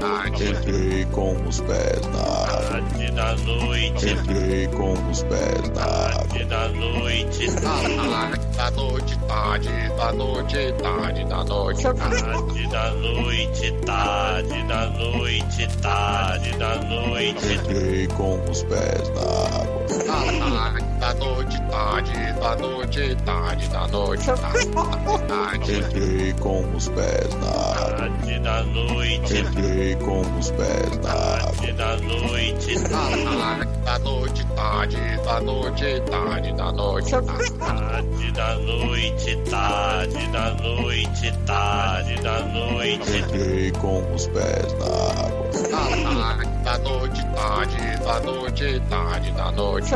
tarde. 0.00 0.50
Entrei 0.50 1.04
com 1.12 1.36
os 1.46 1.60
pés 1.60 2.00
na. 2.06 2.46
Tarde 2.48 3.10
da 3.12 3.36
noite, 3.36 4.10
Entrei 4.10 4.66
com 4.66 4.92
os 5.08 5.22
pés 5.22 5.68
na 5.68 5.84
tarde 5.84 6.44
da 6.46 6.68
noite, 6.70 7.46
Da 8.56 8.70
noite, 8.72 9.18
tarde, 9.28 9.68
da 9.96 10.12
noite, 10.12 10.72
tarde, 10.82 11.24
da 11.26 11.44
noite, 11.44 11.82
tarde 11.84 12.66
da 12.66 12.90
noite, 12.90 13.72
tarde 13.86 14.62
da 14.64 14.86
noite, 14.90 15.68
tarde 15.80 16.58
da 16.58 16.74
noite. 16.82 17.52
Entrei 17.54 18.08
com 18.08 18.50
os 18.50 18.64
pés 18.64 19.08
na 19.10 19.20
água. 19.62 20.87
Da 21.00 21.14
noite, 21.14 21.60
tarde, 21.70 22.32
da 22.40 22.56
noite, 22.56 23.16
tarde, 23.24 23.68
da 23.68 23.86
noite, 23.88 24.26
tarde. 25.28 25.78
Entrei 25.78 26.32
com 26.34 26.64
os 26.76 26.88
pés 26.88 27.34
na. 27.34 27.96
Tarde 27.96 28.38
da 28.40 28.62
noite, 28.64 29.38
Entrei 29.38 29.94
com 29.96 30.20
os 30.38 30.50
pés 30.50 30.90
na 30.96 31.12
tarde 31.12 31.72
da 31.72 31.96
noite, 31.98 32.74
Da 33.84 33.98
noite, 34.00 34.46
tarde, 34.56 34.96
da 35.24 35.40
noite, 35.40 36.00
tarde, 36.10 36.52
da 36.52 36.72
noite, 36.72 37.10
tarde 37.10 38.32
da 38.32 38.54
noite, 38.56 39.36
tarde 39.48 40.26
da 40.32 40.54
noite, 40.54 41.32
tarde 41.46 42.22
da 42.22 42.40
noite. 42.40 43.16
Entrei 43.18 43.70
com 43.72 44.14
os 44.14 44.26
pés 44.26 44.72
na 44.74 45.37
Da 46.64 46.78
noite, 46.78 47.24
tarde, 47.34 47.76
da 48.04 48.20
noite, 48.20 48.82
tarde, 48.90 49.30
da 49.32 49.50
noite, 49.52 49.90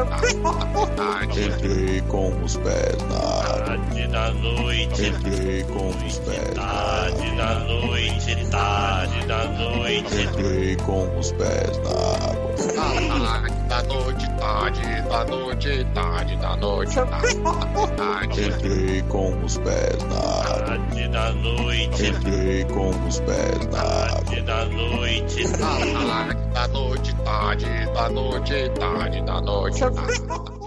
tarde. 0.97 1.45
Entrei 1.45 2.01
com 2.03 2.43
os 2.43 2.57
pés 2.57 2.97
na 3.09 3.17
água. 3.17 3.65
Tarde 3.67 4.07
da 4.09 4.31
noite, 4.33 5.07
Entrei 5.07 5.63
com 5.65 5.89
os 5.91 6.19
pés 6.19 6.55
tarde 6.55 7.37
da 7.37 7.59
noite, 7.61 8.47
tarde 8.51 9.27
da 9.27 9.45
noite. 9.45 10.23
Entrei 10.23 10.77
com 10.77 11.19
os 11.19 11.33
pés 11.33 11.79
na 11.79 11.91
água. 12.31 12.52
Da 13.69 13.83
noite, 13.85 14.29
tarde, 14.39 14.83
da 15.09 15.25
noite, 15.25 15.87
tarde, 15.95 16.37
da 16.37 16.57
noite, 16.57 16.95
tarde. 17.97 18.45
Entrei 18.45 19.03
com 19.09 19.43
os 19.45 19.57
pés 19.59 20.03
na. 20.05 20.67
Tarde 20.67 21.09
da 21.09 21.33
noite, 21.33 22.07
Entrei 22.07 22.65
com 22.65 22.91
os 23.09 23.21
pés 23.21 23.67
na 23.67 23.83
tarde 23.83 24.43
da 24.43 24.65
noite, 24.67 25.45
Da 26.53 26.69
noite, 26.69 27.15
tarde, 27.25 27.67
da 27.95 28.09
noite, 28.11 28.71
tarde, 28.79 29.23
da 29.23 29.41
noite, 29.41 29.81
tarde. 29.81 30.62